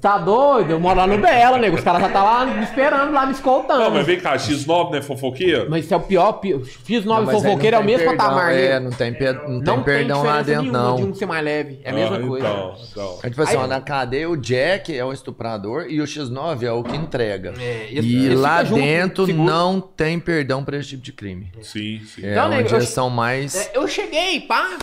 Tá 0.00 0.18
doido? 0.18 0.70
Eu 0.70 0.80
moro 0.80 0.96
lá 0.98 1.06
no 1.06 1.18
Bela, 1.18 1.58
nego. 1.58 1.76
Os 1.76 1.82
caras 1.82 2.00
já 2.02 2.08
tá 2.08 2.22
lá 2.22 2.46
me 2.46 2.62
esperando, 2.62 3.12
lá 3.12 3.26
me 3.26 3.32
escoltando. 3.32 3.80
Não, 3.80 3.90
mas 3.90 4.06
vem 4.06 4.20
cá, 4.20 4.36
X9 4.36 4.90
não 4.90 4.94
é 4.98 5.02
fofoqueiro? 5.02 5.66
Mas 5.68 5.84
isso 5.84 5.92
é 5.94 5.96
o 5.96 6.00
pior. 6.00 6.32
pi- 6.34 6.54
X9 6.54 7.04
Não, 7.04 7.24
mas 7.24 7.28
aí 7.28 7.34
fofoqueiro 7.42 7.76
é 7.76 7.78
o 7.78 7.82
tem 7.82 7.90
mesmo 7.96 8.08
perdão, 8.08 8.26
patamar, 8.26 8.52
É, 8.54 8.72
nego. 8.78 8.84
não 8.84 8.90
tem, 8.92 9.12
pe- 9.12 9.32
não 9.32 9.48
Não 9.48 9.60
tem 9.62 9.82
perdão 9.82 10.22
lá 10.22 10.38
diferença 10.42 10.44
dentro, 10.44 10.62
nenhuma 10.72 10.78
não. 10.90 10.96
de 10.96 11.02
um 11.04 11.14
ser 11.14 11.26
mais 11.26 11.44
leve. 11.44 11.80
É 11.84 11.90
a 11.90 11.92
mesma 11.92 12.16
Ah, 12.16 12.20
coisa. 12.20 12.46
Então, 12.46 12.74
então. 12.90 13.18
É 13.22 13.28
tipo 13.30 13.42
assim, 13.42 13.56
Aí- 13.56 13.62
ó, 13.62 13.66
na 13.66 13.80
cadeia 13.80 14.30
o 14.30 14.36
Jack 14.36 14.96
é 14.96 15.04
o 15.04 15.12
estuprador 15.12 15.86
e 15.88 16.00
o 16.00 16.04
X9 16.06 16.62
é 16.64 16.72
o 16.72 16.82
que 16.84 16.96
entrega. 16.96 17.52
É, 17.60 17.88
esse- 17.92 18.08
e 18.08 18.26
esse 18.26 18.34
lá 18.36 18.58
fica 18.58 18.64
junto, 18.70 18.80
dentro 18.80 19.26
seguro. 19.26 19.44
não 19.44 19.80
tem 19.80 20.18
perdão 20.20 20.64
pra 20.64 20.76
esse 20.78 20.90
tipo 20.90 21.02
de 21.02 21.12
crime. 21.12 21.50
Sim, 21.62 22.00
sim. 22.06 22.24
É 22.24 22.30
Então, 22.32 22.48
nego, 22.48 22.62
onde 22.62 22.72
eu- 22.72 22.78
eles 22.78 22.88
são 22.90 23.10
mais. 23.10 23.54
É, 23.56 23.72
eu 23.74 23.86
cheguei, 23.88 24.40
pá. 24.42 24.78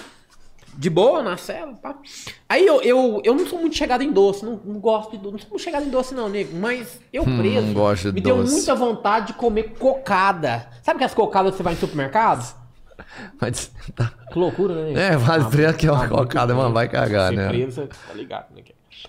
De 0.77 0.89
boa, 0.89 1.23
na 1.23 1.37
cela, 1.37 1.73
pá. 1.73 1.97
Aí 2.47 2.65
eu, 2.65 2.81
eu, 2.83 3.21
eu 3.23 3.33
não 3.33 3.47
sou 3.47 3.59
muito 3.59 3.75
chegado 3.75 4.03
em 4.03 4.11
doce, 4.11 4.45
não, 4.45 4.61
não 4.63 4.79
gosto 4.79 5.11
de 5.11 5.17
doce, 5.17 5.31
não 5.33 5.39
sou 5.39 5.49
muito 5.49 5.63
chegado 5.63 5.85
em 5.85 5.89
doce 5.89 6.13
não, 6.13 6.29
nego. 6.29 6.55
Mas 6.55 6.99
eu 7.11 7.23
Hum, 7.23 7.37
preso, 7.37 7.65
não 7.67 7.73
gosto 7.73 8.03
de 8.09 8.11
me 8.13 8.21
deu 8.21 8.37
doce. 8.37 8.51
muita 8.53 8.75
vontade 8.75 9.27
de 9.27 9.33
comer 9.33 9.73
cocada. 9.79 10.69
Sabe 10.83 10.99
que 10.99 11.05
as 11.05 11.13
cocadas 11.15 11.51
que 11.51 11.57
você 11.57 11.63
vai 11.63 11.73
em 11.73 11.77
supermercado? 11.77 12.55
Mas 13.41 13.71
tá. 13.95 14.11
Que 14.31 14.37
loucura, 14.37 14.75
né? 14.75 14.83
nego? 14.87 14.99
É, 14.99 15.17
vale 15.17 15.43
Ah, 15.45 15.49
preso 15.49 15.77
que 15.77 15.87
é 15.87 15.91
uma 15.91 16.05
ah, 16.05 16.09
cocada, 16.09 16.53
mano, 16.53 16.73
vai 16.73 16.87
cagar, 16.87 17.31
né? 17.31 17.47
preso, 17.47 17.81
você 17.81 17.87
tá 17.87 18.13
ligado, 18.13 18.45
né? 18.55 18.61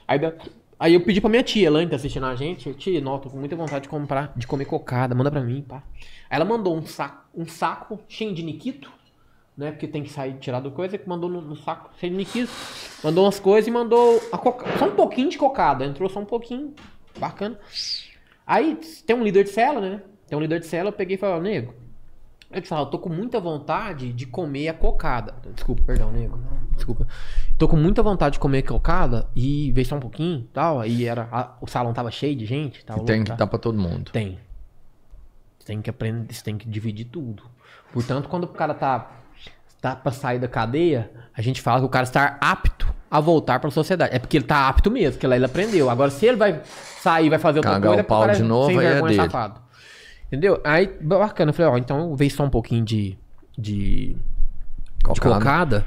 Aí, 0.07 0.19
da- 0.19 0.33
aí 0.79 0.95
eu 0.95 1.01
pedi 1.03 1.21
pra 1.21 1.29
minha 1.31 1.43
tia, 1.43 1.67
Elaine, 1.67 1.91
tá 1.91 1.97
assistindo 1.97 2.25
a 2.27 2.35
gente. 2.35 2.73
Tia, 2.75 3.01
não, 3.01 3.19
tô 3.19 3.29
com 3.31 3.39
muita 3.39 3.57
vontade 3.57 3.83
de 3.83 3.89
comprar, 3.89 4.33
de 4.37 4.47
comer 4.47 4.65
cocada, 4.65 5.15
manda 5.15 5.31
pra 5.31 5.41
mim, 5.43 5.63
pá. 5.67 5.83
Aí 6.31 6.37
ela 6.37 6.45
mandou 6.45 6.77
um 6.77 6.85
saco, 6.87 7.25
um 7.35 7.47
saco 7.47 7.99
cheio 8.09 8.35
de 8.35 8.43
niquito, 8.43 8.91
né? 9.59 9.73
Porque 9.73 9.87
tem 9.89 10.03
que 10.03 10.09
sair, 10.11 10.35
tirar 10.39 10.61
do 10.61 10.71
coisa, 10.71 10.97
que 10.97 11.07
mandou 11.09 11.29
no, 11.29 11.43
no 11.43 11.57
saco 11.57 11.91
cheio 11.99 12.13
de 12.13 12.19
niquito. 12.19 12.51
Mandou 13.05 13.25
umas 13.25 13.39
coisas 13.41 13.67
e 13.69 13.71
mandou 13.71 14.23
a 14.33 14.39
coca, 14.39 14.65
só 14.79 14.87
um 14.87 14.95
pouquinho 14.95 15.29
de 15.29 15.37
cocada. 15.37 15.85
Entrou 15.85 16.09
só 16.09 16.21
um 16.21 16.25
pouquinho, 16.25 16.73
bacana. 17.19 17.59
Aí 18.47 18.79
tem 19.07 19.15
um 19.17 19.23
líder 19.25 19.45
de 19.45 19.51
cela, 19.51 19.81
né? 19.81 20.01
Tem 20.27 20.39
um 20.39 20.41
líder 20.41 20.61
de 20.61 20.67
cela, 20.67 20.89
eu 20.89 20.93
peguei 20.93 21.17
e 21.17 21.19
falei, 21.19 21.41
nego, 21.41 21.75
eu 22.51 22.63
te 22.63 22.69
falo, 22.69 22.83
eu 22.87 22.91
tô 22.91 22.99
com 22.99 23.09
muita 23.11 23.39
vontade 23.41 24.13
de 24.13 24.27
comer 24.27 24.69
a 24.69 24.75
cocada. 24.75 25.35
Desculpa, 25.55 25.83
perdão, 25.85 26.11
nego. 26.13 26.39
Desculpa. 26.75 27.07
Tô 27.59 27.67
com 27.69 27.77
muita 27.77 28.03
vontade 28.03 28.35
de 28.35 28.39
comer 28.39 28.63
cocada 28.63 29.29
e 29.35 29.73
veio 29.73 29.87
só 29.87 29.97
um 29.97 30.01
pouquinho 30.01 30.41
e 30.41 30.49
tal. 30.53 30.81
Aí 30.81 31.05
era, 31.05 31.29
a- 31.33 31.57
o 31.61 31.67
salão 31.67 31.93
tava 31.93 32.11
cheio 32.11 32.37
de 32.37 32.47
gente. 32.47 32.81
E 32.81 33.05
tem 33.05 33.25
que 33.25 33.33
dar 33.37 33.47
pra 33.49 33.59
todo 33.59 33.77
mundo. 33.77 34.13
Tem. 34.13 34.39
Você 35.59 35.67
tem 35.67 35.83
que 35.83 35.91
aprender, 35.91 36.33
você 36.33 36.43
tem 36.45 36.57
que 36.57 36.69
dividir 36.69 37.07
tudo. 37.07 37.43
Portanto, 37.93 38.29
quando 38.29 38.45
o 38.45 38.49
cara 38.49 38.73
tá, 38.75 39.11
tá 39.81 39.95
pra 39.95 40.13
sair 40.13 40.39
da 40.39 40.49
cadeia, 40.49 41.11
a 41.37 41.41
gente 41.43 41.61
fala 41.63 41.81
que 41.81 41.87
o 41.87 41.89
cara 41.89 42.05
está 42.05 42.37
apto 42.41 42.93
a 43.11 43.21
voltar 43.21 43.59
pra 43.61 43.71
sociedade. 43.71 44.15
É 44.15 44.19
porque 44.19 44.37
ele 44.37 44.45
tá 44.45 44.69
apto 44.69 44.91
mesmo, 44.91 45.13
porque 45.13 45.27
lá 45.27 45.37
ele 45.37 45.45
aprendeu. 45.45 45.89
Agora, 45.89 46.11
se 46.11 46.27
ele 46.27 46.37
vai 46.37 46.61
sair 47.01 47.31
vai 47.31 47.39
fazer 47.39 47.61
outra 47.61 47.73
Cagar 47.73 47.89
coisa, 47.89 48.03
o 48.03 48.07
pau 48.07 48.25
é 48.29 48.35
de 48.35 48.43
novo, 48.43 48.67
sem 48.67 48.77
é 48.77 48.81
vergonha, 48.81 49.17
dele. 49.17 49.23
safado. 49.23 49.61
Entendeu? 50.27 50.61
Aí, 50.65 50.87
bacana. 51.01 51.51
Eu 51.51 51.55
falei, 51.55 51.73
ó, 51.73 51.79
então 51.79 52.15
veio 52.15 52.31
só 52.31 52.45
um 52.45 52.51
pouquinho 52.51 52.85
de, 52.85 53.17
de, 53.57 54.09
de 54.09 54.17
Cocada. 55.03 55.35
cocada. 55.37 55.87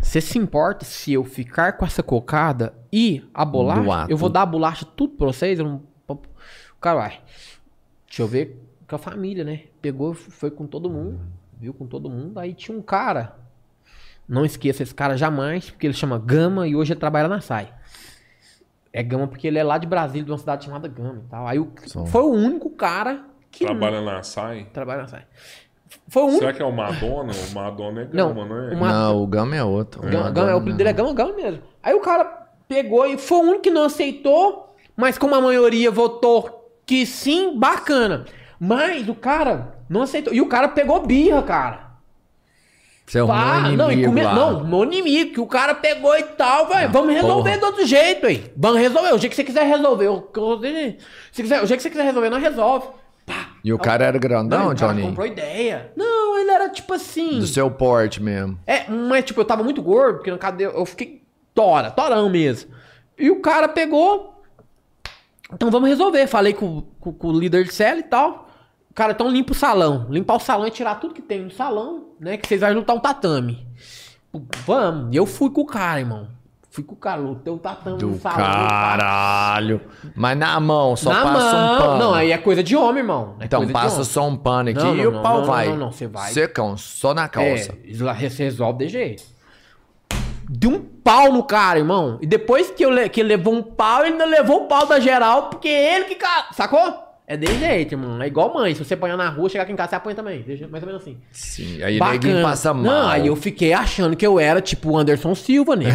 Você 0.00 0.20
se 0.20 0.38
importa 0.38 0.84
se 0.84 1.12
eu 1.12 1.24
ficar 1.24 1.74
com 1.74 1.84
essa 1.84 2.02
cocada 2.02 2.74
e 2.92 3.24
a 3.32 3.44
bolacha? 3.44 4.06
Eu 4.10 4.16
vou 4.16 4.28
dar 4.28 4.42
a 4.42 4.46
bolacha 4.46 4.84
tudo 4.96 5.14
pra 5.14 5.26
vocês? 5.26 5.58
Eu 5.58 5.64
não... 5.64 5.82
O 6.08 6.80
cara 6.80 7.00
vai. 7.00 7.20
Deixa 8.06 8.22
eu 8.22 8.26
ver 8.28 8.60
com 8.88 8.96
a 8.96 8.98
família, 8.98 9.44
né? 9.44 9.62
Pegou, 9.80 10.14
foi 10.14 10.50
com 10.50 10.66
todo 10.66 10.90
mundo. 10.90 11.18
Viu 11.58 11.72
com 11.74 11.86
todo 11.86 12.08
mundo. 12.10 12.38
Aí 12.38 12.52
tinha 12.54 12.76
um 12.76 12.82
cara. 12.82 13.34
Não 14.28 14.44
esqueça 14.44 14.82
esse 14.82 14.94
cara 14.94 15.16
jamais, 15.16 15.70
porque 15.70 15.86
ele 15.86 15.94
chama 15.94 16.18
Gama 16.18 16.66
e 16.66 16.74
hoje 16.74 16.92
ele 16.92 17.00
trabalha 17.00 17.28
na 17.28 17.40
SAI. 17.40 17.72
É 18.92 19.02
Gama 19.02 19.28
porque 19.28 19.46
ele 19.46 19.58
é 19.58 19.62
lá 19.62 19.78
de 19.78 19.86
Brasília, 19.86 20.24
de 20.24 20.30
uma 20.30 20.38
cidade 20.38 20.64
chamada 20.64 20.88
Gama 20.88 21.22
e 21.24 21.28
tal. 21.28 21.46
Aí 21.46 21.58
o- 21.58 21.70
foi 22.06 22.22
o 22.22 22.30
único 22.32 22.70
cara 22.70 23.24
que 23.50 23.64
Trabalha 23.64 24.00
na 24.00 24.22
SAI. 24.22 24.64
trabalha 24.72 25.02
na 25.02 25.08
SAI. 25.08 25.26
Foi 26.08 26.22
o 26.22 26.26
único. 26.26 26.40
Será 26.40 26.52
que 26.52 26.62
é 26.62 26.64
o 26.64 26.72
Madonna? 26.72 27.32
O 27.32 27.54
Madonna 27.54 28.02
é 28.02 28.08
Não, 28.12 28.34
gama, 28.34 28.44
não, 28.46 28.68
é? 28.68 28.74
uma- 28.74 28.92
Não, 28.92 29.22
o 29.22 29.26
Gama 29.26 29.56
é 29.56 29.62
outro. 29.62 30.00
Gama, 30.02 30.14
Madonna 30.14 30.32
Gama, 30.34 30.50
é 30.50 30.54
o 30.54 30.56
apelido 30.58 30.78
dele 30.78 30.90
é 30.90 30.92
Gama 30.92 31.14
Gama 31.14 31.32
mesmo. 31.34 31.62
Aí 31.82 31.94
o 31.94 32.00
cara 32.00 32.24
pegou 32.68 33.06
e 33.06 33.16
foi 33.16 33.38
o 33.38 33.42
único 33.42 33.60
que 33.62 33.70
não 33.70 33.84
aceitou, 33.84 34.74
mas 34.96 35.16
como 35.16 35.34
a 35.34 35.40
maioria 35.40 35.90
votou 35.90 36.68
que 36.84 37.06
sim, 37.06 37.56
bacana. 37.58 38.24
Mas 38.58 39.08
o 39.08 39.14
cara 39.14 39.75
não 39.88 40.02
aceitou. 40.02 40.32
E 40.34 40.40
o 40.40 40.48
cara 40.48 40.68
pegou 40.68 41.04
birra, 41.06 41.42
cara. 41.42 41.86
Você 43.06 43.18
é 43.20 43.24
um 43.24 43.28
Pá, 43.28 43.58
inimigo 43.70 43.76
não, 43.76 43.92
e 43.92 44.04
come... 44.04 44.22
lá. 44.22 44.34
não, 44.34 44.64
meu 44.64 44.82
inimigo, 44.84 45.32
que 45.34 45.40
o 45.40 45.46
cara 45.46 45.74
pegou 45.76 46.16
e 46.18 46.24
tal, 46.24 46.66
velho. 46.66 46.90
Vamos 46.90 47.14
resolver 47.14 47.50
porra. 47.50 47.60
do 47.60 47.66
outro 47.66 47.86
jeito, 47.86 48.26
aí. 48.26 48.52
Vamos 48.56 48.80
resolver. 48.80 49.12
O 49.14 49.18
jeito 49.18 49.30
que 49.30 49.36
você 49.36 49.44
quiser 49.44 49.64
resolver. 49.64 50.08
o- 50.08 50.28
Se 51.30 51.42
quiser, 51.42 51.62
o 51.62 51.66
jeito 51.66 51.78
que 51.78 51.82
você 51.84 51.90
quiser 51.90 52.02
resolver, 52.04 52.30
nós 52.30 52.42
resolve. 52.42 52.88
Pá. 53.24 53.50
E 53.62 53.72
o 53.72 53.78
cara 53.78 54.04
era 54.06 54.18
grandão, 54.18 54.58
Não, 54.64 54.68
o 54.70 54.74
Johnny? 54.74 55.02
comprou 55.02 55.24
ideia. 55.26 55.92
Não, 55.96 56.04
Não, 56.04 56.38
ele 56.40 56.50
era 56.50 56.68
tipo 56.68 56.92
assim. 56.94 57.38
Do 57.38 57.46
seu 57.46 57.70
porte 57.70 58.20
mesmo. 58.22 58.58
É, 58.66 58.90
mas 58.90 59.24
tipo, 59.24 59.40
eu 59.40 59.44
tava 59.44 59.62
muito 59.62 59.80
gordo, 59.82 60.16
porque 60.16 60.30
na 60.30 60.38
cadeia 60.38 60.66
eu 60.68 60.84
fiquei 60.84 61.22
tora, 61.54 61.90
torão 61.92 62.28
mesmo. 62.28 62.70
E 63.18 63.30
o 63.30 63.40
cara 63.40 63.68
pegou. 63.68 64.42
Então 65.52 65.70
vamos 65.70 65.88
resolver. 65.88 66.26
Falei 66.26 66.52
com, 66.52 66.82
com- 67.00 67.12
com 67.12 67.28
o 67.28 67.38
líder 67.38 67.64
de 67.64 67.72
cela 67.72 68.00
e 68.00 68.02
tal. 68.02 68.45
Cara, 68.96 69.12
então 69.12 69.28
limpa 69.30 69.52
o 69.52 69.54
salão. 69.54 70.06
Limpar 70.08 70.36
o 70.36 70.40
salão 70.40 70.66
e 70.66 70.70
tirar 70.70 70.94
tudo 70.94 71.12
que 71.12 71.20
tem 71.20 71.42
no 71.42 71.50
salão, 71.50 72.06
né? 72.18 72.38
Que 72.38 72.48
vocês 72.48 72.62
vão 72.62 72.72
lutar 72.72 72.96
um 72.96 72.98
tatame. 72.98 73.68
Vamos. 74.64 75.14
E 75.14 75.16
eu 75.18 75.26
fui 75.26 75.50
com 75.50 75.60
o 75.60 75.66
cara, 75.66 76.00
irmão. 76.00 76.28
Fui 76.70 76.82
com 76.82 76.94
o 76.94 76.96
cara, 76.96 77.20
lutei 77.20 77.52
o 77.52 77.58
tatame 77.58 77.98
Do 77.98 78.06
no 78.08 78.18
salão. 78.18 78.36
caralho. 78.38 79.80
Mas 80.14 80.38
na 80.38 80.58
mão, 80.60 80.96
só 80.96 81.10
Na 81.12 81.22
passa 81.24 81.56
um 81.56 81.60
mão. 81.60 81.78
pano. 81.78 81.98
Não, 81.98 82.14
aí 82.14 82.32
é 82.32 82.38
coisa 82.38 82.62
de 82.62 82.74
homem, 82.74 83.02
irmão. 83.02 83.36
É 83.38 83.44
Então 83.44 83.68
passa 83.68 84.02
só 84.02 84.26
um 84.26 84.36
pano 84.36 84.70
aqui 84.70 84.78
Não, 84.82 84.94
e 84.96 85.02
não, 85.02 85.08
o 85.10 85.12
não, 85.12 85.22
pau 85.22 85.38
não, 85.38 85.44
vai. 85.44 85.68
não, 85.68 85.76
não, 85.76 85.92
você 85.92 86.06
vai. 86.06 86.32
Secão, 86.32 86.76
só 86.78 87.12
na 87.12 87.28
calça. 87.28 87.74
É, 87.84 88.28
você 88.28 88.44
resolve 88.44 88.86
de 88.86 88.88
jeito. 88.92 89.22
Deu 90.48 90.70
um 90.70 90.80
pau 90.80 91.32
no 91.32 91.42
cara, 91.44 91.78
irmão. 91.78 92.18
E 92.22 92.26
depois 92.26 92.70
que, 92.70 92.82
eu 92.84 92.90
que 93.10 93.20
ele 93.20 93.28
levou 93.36 93.52
um 93.54 93.62
pau, 93.62 94.00
ele 94.00 94.12
ainda 94.12 94.24
levou 94.24 94.64
o 94.64 94.68
pau 94.68 94.86
da 94.86 94.98
geral, 95.00 95.50
porque 95.50 95.68
ele 95.68 96.06
que. 96.06 96.16
Sacou? 96.52 97.05
É 97.28 97.36
desse 97.36 97.58
jeito, 97.58 97.92
irmão. 97.92 98.22
É 98.22 98.28
igual 98.28 98.54
mãe. 98.54 98.72
Se 98.72 98.84
você 98.84 98.94
apanhar 98.94 99.16
na 99.16 99.28
rua, 99.28 99.48
chegar 99.48 99.64
aqui 99.64 99.72
em 99.72 99.76
casa, 99.76 99.90
você 99.90 99.96
apanha 99.96 100.14
também. 100.14 100.44
Mais 100.70 100.82
ou 100.82 100.86
menos 100.86 101.02
assim. 101.02 101.18
Sim, 101.32 101.82
aí 101.82 101.98
ninguém 101.98 102.40
passa 102.40 102.72
mal. 102.72 102.84
Não, 102.84 103.08
aí 103.08 103.26
eu 103.26 103.34
fiquei 103.34 103.72
achando 103.72 104.14
que 104.14 104.24
eu 104.24 104.38
era 104.38 104.60
tipo 104.60 104.90
o 104.90 104.96
Anderson 104.96 105.34
Silva, 105.34 105.74
né? 105.74 105.86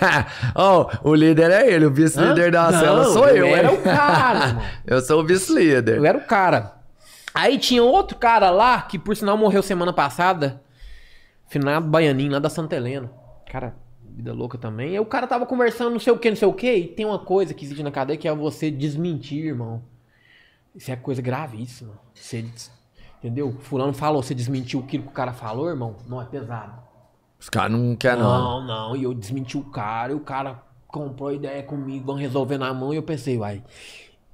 oh, 0.56 1.10
o 1.10 1.14
líder 1.14 1.50
é 1.50 1.70
ele, 1.70 1.84
o 1.84 1.90
vice-líder 1.90 2.50
da 2.50 2.70
Não, 2.70 2.80
cela 2.80 3.04
sou 3.04 3.28
eu, 3.28 3.46
eu 3.46 3.56
era 3.56 3.70
o 3.70 3.82
cara, 3.82 4.62
eu 4.86 5.02
sou 5.02 5.20
o 5.20 5.26
vice-líder. 5.26 5.98
Eu 5.98 6.06
era 6.06 6.16
o 6.16 6.22
cara. 6.22 6.80
Aí 7.34 7.58
tinha 7.58 7.82
outro 7.82 8.16
cara 8.16 8.48
lá, 8.50 8.80
que 8.80 8.98
por 8.98 9.14
sinal 9.14 9.36
morreu 9.36 9.62
semana 9.62 9.92
passada. 9.92 10.62
Finado 11.46 11.86
Baianinho, 11.86 12.32
lá 12.32 12.38
da 12.38 12.48
Santa 12.48 12.76
Helena. 12.76 13.10
Cara, 13.50 13.74
vida 14.16 14.32
louca 14.32 14.56
também. 14.56 14.90
Aí 14.90 15.00
o 15.00 15.04
cara 15.04 15.26
tava 15.26 15.44
conversando 15.44 15.90
não 15.90 16.00
sei 16.00 16.12
o 16.12 16.18
que, 16.18 16.30
não 16.30 16.36
sei 16.36 16.48
o 16.48 16.54
que. 16.54 16.72
E 16.72 16.86
tem 16.86 17.04
uma 17.04 17.18
coisa 17.18 17.52
que 17.52 17.64
existe 17.64 17.82
na 17.82 17.90
cadeia 17.90 18.16
que 18.16 18.26
é 18.26 18.34
você 18.34 18.70
desmentir, 18.70 19.44
irmão. 19.44 19.82
Isso 20.74 20.90
é 20.90 20.96
coisa 20.96 21.20
gravíssima. 21.20 21.92
Você, 22.14 22.44
entendeu? 23.18 23.56
Fulano 23.60 23.92
falou, 23.92 24.22
você 24.22 24.34
desmentiu 24.34 24.80
aquilo 24.80 25.04
que 25.04 25.08
o 25.10 25.12
cara 25.12 25.32
falou, 25.32 25.68
irmão? 25.68 25.96
Não, 26.06 26.20
é 26.20 26.24
pesado. 26.24 26.74
Os 27.38 27.48
caras 27.48 27.72
não 27.72 27.96
querem, 27.96 28.22
não. 28.22 28.60
Não, 28.60 28.66
não. 28.66 28.96
E 28.96 29.02
eu 29.04 29.14
desmenti 29.14 29.56
o 29.56 29.64
cara, 29.64 30.12
e 30.12 30.14
o 30.14 30.20
cara 30.20 30.62
comprou 30.86 31.32
ideia 31.32 31.62
comigo, 31.62 32.06
vão 32.06 32.14
resolver 32.16 32.58
na 32.58 32.72
mão. 32.74 32.92
E 32.92 32.96
eu 32.96 33.02
pensei, 33.02 33.38
uai, 33.38 33.62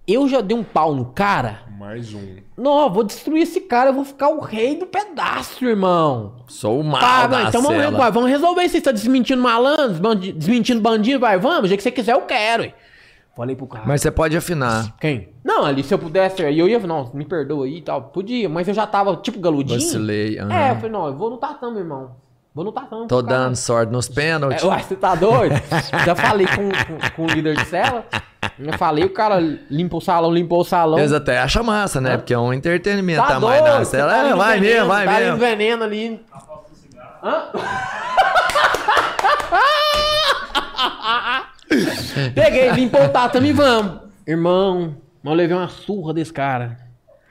eu 0.06 0.28
já 0.28 0.40
dei 0.40 0.56
um 0.56 0.64
pau 0.64 0.94
no 0.94 1.06
cara. 1.06 1.62
Mais 1.78 2.12
um. 2.12 2.36
Não, 2.56 2.82
eu 2.82 2.90
vou 2.90 3.02
destruir 3.04 3.42
esse 3.42 3.60
cara, 3.60 3.90
eu 3.90 3.94
vou 3.94 4.04
ficar 4.04 4.28
o 4.28 4.40
rei 4.40 4.76
do 4.76 4.86
pedaço, 4.86 5.64
irmão. 5.64 6.36
Sou 6.48 6.80
o 6.80 6.84
mal 6.84 7.00
Tá, 7.00 7.26
da 7.26 7.36
vai, 7.38 7.48
então 7.48 7.62
vamos, 7.62 7.80
cela. 7.82 7.96
vai, 7.98 8.10
vamos 8.12 8.28
resolver 8.30 8.62
isso. 8.64 8.74
Você 8.76 8.80
tá 8.80 8.92
desmentindo 8.92 9.40
malandros, 9.42 9.98
bandi- 9.98 10.32
desmentindo 10.32 10.80
bandido, 10.80 11.20
vai, 11.20 11.38
vamos, 11.38 11.64
o 11.64 11.66
jeito 11.68 11.78
que 11.78 11.84
você 11.84 11.92
quiser, 11.92 12.12
eu 12.14 12.22
quero. 12.22 12.64
ué. 12.64 12.74
Falei 13.36 13.54
pro 13.54 13.66
cara. 13.66 13.84
Mas 13.86 14.00
você 14.00 14.10
pode 14.10 14.34
afinar. 14.34 14.94
Quem? 14.98 15.28
Não, 15.44 15.66
ali 15.66 15.82
se 15.84 15.92
eu 15.92 15.98
pudesse, 15.98 16.42
aí 16.42 16.58
eu 16.58 16.66
ia, 16.66 16.78
não, 16.78 17.10
me 17.12 17.22
perdoa 17.24 17.66
aí 17.66 17.78
e 17.78 17.82
tal. 17.82 18.00
Podia, 18.04 18.48
mas 18.48 18.66
eu 18.66 18.72
já 18.72 18.86
tava 18.86 19.14
tipo 19.16 19.38
galudinho. 19.38 19.78
Vacilei. 19.78 20.38
aham. 20.38 20.50
É, 20.52 20.70
eu 20.70 20.76
falei, 20.76 20.90
não, 20.90 21.06
eu 21.06 21.14
vou 21.14 21.28
no 21.28 21.36
tatame, 21.36 21.78
irmão. 21.80 22.12
Vou 22.54 22.64
no 22.64 22.72
tatame. 22.72 23.06
Tô 23.06 23.20
dando 23.20 23.54
sorte 23.54 23.92
nos 23.92 24.08
pênaltis. 24.08 24.64
É, 24.64 24.66
uai, 24.66 24.82
você 24.82 24.96
tá 24.96 25.14
doido? 25.14 25.54
Já 26.06 26.14
falei 26.14 26.46
com, 26.46 26.70
com, 26.70 27.10
com 27.14 27.22
o 27.24 27.26
líder 27.26 27.56
de 27.56 27.66
cela. 27.66 28.06
Eu 28.58 28.72
falei, 28.78 29.04
o 29.04 29.10
cara 29.10 29.38
limpa 29.70 29.98
o 29.98 30.00
salão, 30.00 30.32
limpou 30.32 30.60
o 30.60 30.64
salão. 30.64 30.98
Eles 30.98 31.12
até 31.12 31.38
acham 31.38 31.62
massa, 31.62 32.00
né? 32.00 32.16
Porque 32.16 32.32
é 32.32 32.38
um 32.38 32.54
entretenimento 32.54 33.20
Tá 33.26 33.36
a 33.36 33.40
mais 33.40 33.60
doido? 33.60 33.78
da 33.78 33.84
cela. 33.84 34.12
tá 34.12 34.18
É, 34.28 34.34
vai 34.34 34.60
veneno, 34.60 34.74
mesmo, 34.74 34.88
vai 34.88 35.04
tá 35.06 35.20
mesmo. 35.20 35.36
veneno 35.36 35.84
ali. 35.84 36.24
Hã? 37.22 37.42
Peguei, 42.34 42.70
limpou 42.72 43.04
o 43.04 43.08
tatame 43.08 43.48
e 43.48 43.52
vamos. 43.52 44.00
Irmão, 44.26 44.96
mas 45.22 45.30
eu 45.32 45.36
levei 45.36 45.56
uma 45.56 45.68
surra 45.68 46.14
desse 46.14 46.32
cara. 46.32 46.78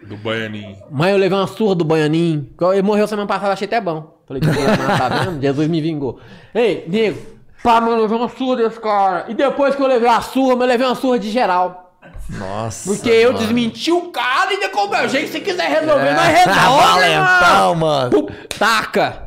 Do 0.03 0.17
Baianinho. 0.17 0.77
Mas 0.91 1.11
eu 1.11 1.17
levei 1.17 1.37
uma 1.37 1.47
surra 1.47 1.75
do 1.75 1.83
Baianinho. 1.83 2.49
Ele 2.73 2.81
morreu 2.81 3.07
semana 3.07 3.27
passada, 3.27 3.53
achei 3.53 3.65
até 3.67 3.81
bom. 3.81 4.15
Falei, 4.27 4.41
que 4.41 4.47
mas 4.47 4.99
tá 4.99 5.09
vendo? 5.09 5.41
Jesus 5.41 5.67
me 5.67 5.81
vingou. 5.81 6.19
Ei, 6.53 6.83
nego, 6.87 7.19
pá, 7.63 7.79
mas 7.81 7.91
eu 7.91 8.01
levei 8.01 8.17
uma 8.17 8.29
surra 8.29 8.57
desse 8.57 8.79
cara. 8.79 9.25
E 9.27 9.33
depois 9.33 9.75
que 9.75 9.81
eu 9.81 9.87
levei 9.87 10.09
a 10.09 10.21
surra, 10.21 10.53
eu 10.53 10.57
levei 10.67 10.85
uma 10.85 10.95
surra 10.95 11.17
de 11.19 11.29
geral. 11.31 11.93
Nossa. 12.29 12.89
Porque 12.91 13.09
eu 13.09 13.33
mano. 13.33 13.39
desmenti 13.45 13.91
o 13.91 14.11
cara 14.11 14.53
e 14.53 14.59
depois, 14.59 14.89
meu 14.89 15.09
jeito, 15.09 15.31
se 15.31 15.39
quiser 15.41 15.69
resolver, 15.69 16.07
É. 16.07 16.13
nós 16.15 16.27
resolve, 16.27 16.99
Valentão, 16.99 17.75
mano. 17.75 18.27
Taca! 18.57 19.23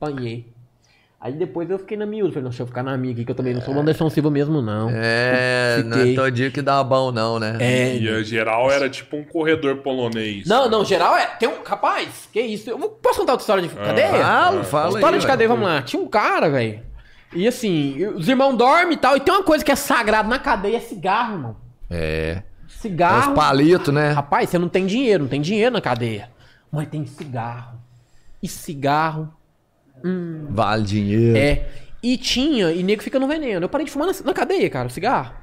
Apanhei. 0.00 0.49
Aí 1.20 1.34
depois 1.34 1.68
eu 1.68 1.78
fiquei 1.78 1.98
na 1.98 2.06
miúda. 2.06 2.30
Falei, 2.30 2.44
não, 2.44 2.48
deixa 2.50 2.62
eu 2.62 2.66
ficar 2.66 2.82
na 2.82 2.96
minha 2.96 3.12
aqui, 3.12 3.26
que 3.26 3.30
eu 3.30 3.34
também 3.34 3.52
não 3.52 3.60
sou 3.60 3.74
o 3.74 3.78
Anderson 3.78 4.08
Silva 4.08 4.30
mesmo, 4.30 4.62
não. 4.62 4.88
É, 4.90 5.82
não 5.84 5.96
é 5.96 6.00
Fiquei. 6.00 6.14
todo 6.14 6.30
dia 6.30 6.50
que 6.50 6.62
dá 6.62 6.82
bom, 6.82 7.12
não, 7.12 7.38
né? 7.38 7.58
É. 7.60 7.96
E 7.98 8.08
a 8.08 8.22
geral 8.22 8.70
era 8.70 8.88
tipo 8.88 9.18
um 9.18 9.24
corredor 9.24 9.76
polonês. 9.78 10.46
Não, 10.46 10.66
não, 10.70 10.82
geral 10.82 11.14
é. 11.14 11.26
Tem 11.26 11.46
um. 11.46 11.62
Rapaz, 11.62 12.26
que 12.32 12.40
isso? 12.40 12.70
Eu 12.70 12.78
vou- 12.78 12.88
posso 12.88 13.20
contar 13.20 13.32
outra 13.32 13.42
história 13.42 13.62
de 13.62 13.68
cadeia? 13.68 14.08
Fala, 14.12 14.64
fala 14.64 14.94
História 14.94 15.16
aí, 15.16 15.20
de 15.20 15.26
cadeia, 15.26 15.48
vamos 15.48 15.64
lá. 15.66 15.82
Tinha 15.82 16.00
um 16.02 16.08
cara, 16.08 16.48
velho. 16.48 16.80
E 17.34 17.46
assim, 17.46 18.02
os 18.06 18.26
irmãos 18.26 18.56
dormem 18.56 18.94
e 18.94 18.96
tal. 18.96 19.14
E 19.14 19.20
tem 19.20 19.32
uma 19.34 19.44
coisa 19.44 19.62
que 19.62 19.70
é 19.70 19.76
sagrada 19.76 20.26
na 20.26 20.38
cadeia: 20.38 20.78
é 20.78 20.80
cigarro, 20.80 21.34
irmão. 21.34 21.56
É. 21.90 22.42
Cigarro. 22.66 23.32
Os 23.32 23.38
palitos, 23.38 23.92
né? 23.92 24.12
Rapaz, 24.12 24.48
você 24.48 24.58
não 24.58 24.70
tem 24.70 24.86
dinheiro, 24.86 25.24
não 25.24 25.30
tem 25.30 25.40
dinheiro 25.42 25.70
na 25.72 25.82
cadeia. 25.82 26.30
Mas 26.72 26.88
tem 26.88 27.04
cigarro. 27.04 27.78
E 28.42 28.48
cigarro. 28.48 29.30
Vale 30.48 30.84
dinheiro. 30.84 31.36
É. 31.36 31.68
E 32.02 32.16
tinha, 32.16 32.72
e 32.72 32.82
nego 32.82 33.02
fica 33.02 33.18
no 33.18 33.28
veneno. 33.28 33.64
Eu 33.64 33.68
parei 33.68 33.84
de 33.84 33.92
fumar 33.92 34.08
na, 34.08 34.14
na 34.24 34.32
cadeia, 34.32 34.70
cara, 34.70 34.88
cigarro. 34.88 35.34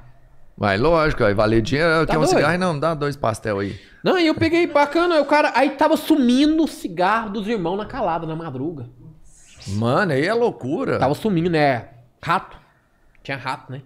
Vai, 0.56 0.76
lógico, 0.76 1.22
vai 1.22 1.34
valer 1.34 1.62
dinheiro. 1.62 2.04
Quer 2.04 2.18
um 2.18 2.22
doido? 2.22 2.36
cigarro? 2.36 2.58
Não, 2.58 2.78
dá 2.78 2.94
dois 2.94 3.16
pastel 3.16 3.60
aí. 3.60 3.78
Não, 4.02 4.18
e 4.18 4.26
eu 4.26 4.34
peguei 4.34 4.66
bacana, 4.66 5.14
aí 5.14 5.20
o 5.20 5.24
cara. 5.24 5.52
Aí 5.54 5.70
tava 5.70 5.96
sumindo 5.96 6.64
o 6.64 6.68
cigarro 6.68 7.30
dos 7.30 7.46
irmãos 7.46 7.76
na 7.76 7.86
calada, 7.86 8.26
na 8.26 8.34
madruga. 8.34 8.86
Mano, 9.68 10.12
aí 10.12 10.26
é 10.26 10.34
loucura. 10.34 10.98
Tava 10.98 11.14
sumindo, 11.14 11.50
né? 11.50 11.88
Rato. 12.20 12.56
Tinha 13.22 13.36
rato, 13.36 13.70
né? 13.70 13.82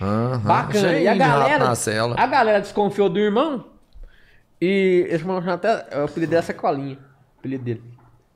Aham. 0.00 0.38
Bacana. 0.38 0.98
E 0.98 1.06
a 1.06 1.14
galera. 1.14 1.72
A 2.16 2.26
galera 2.26 2.60
desconfiou 2.60 3.08
do 3.08 3.18
irmão. 3.18 3.66
E 4.60 5.06
irmão 5.10 5.40
chama 5.40 5.54
até. 5.54 6.00
O 6.00 6.04
apelido 6.04 6.30
dele 6.30 6.40
é 6.40 6.42
Sacolinha. 6.42 6.96
O 6.96 7.38
apelido 7.38 7.64
dele. 7.64 7.82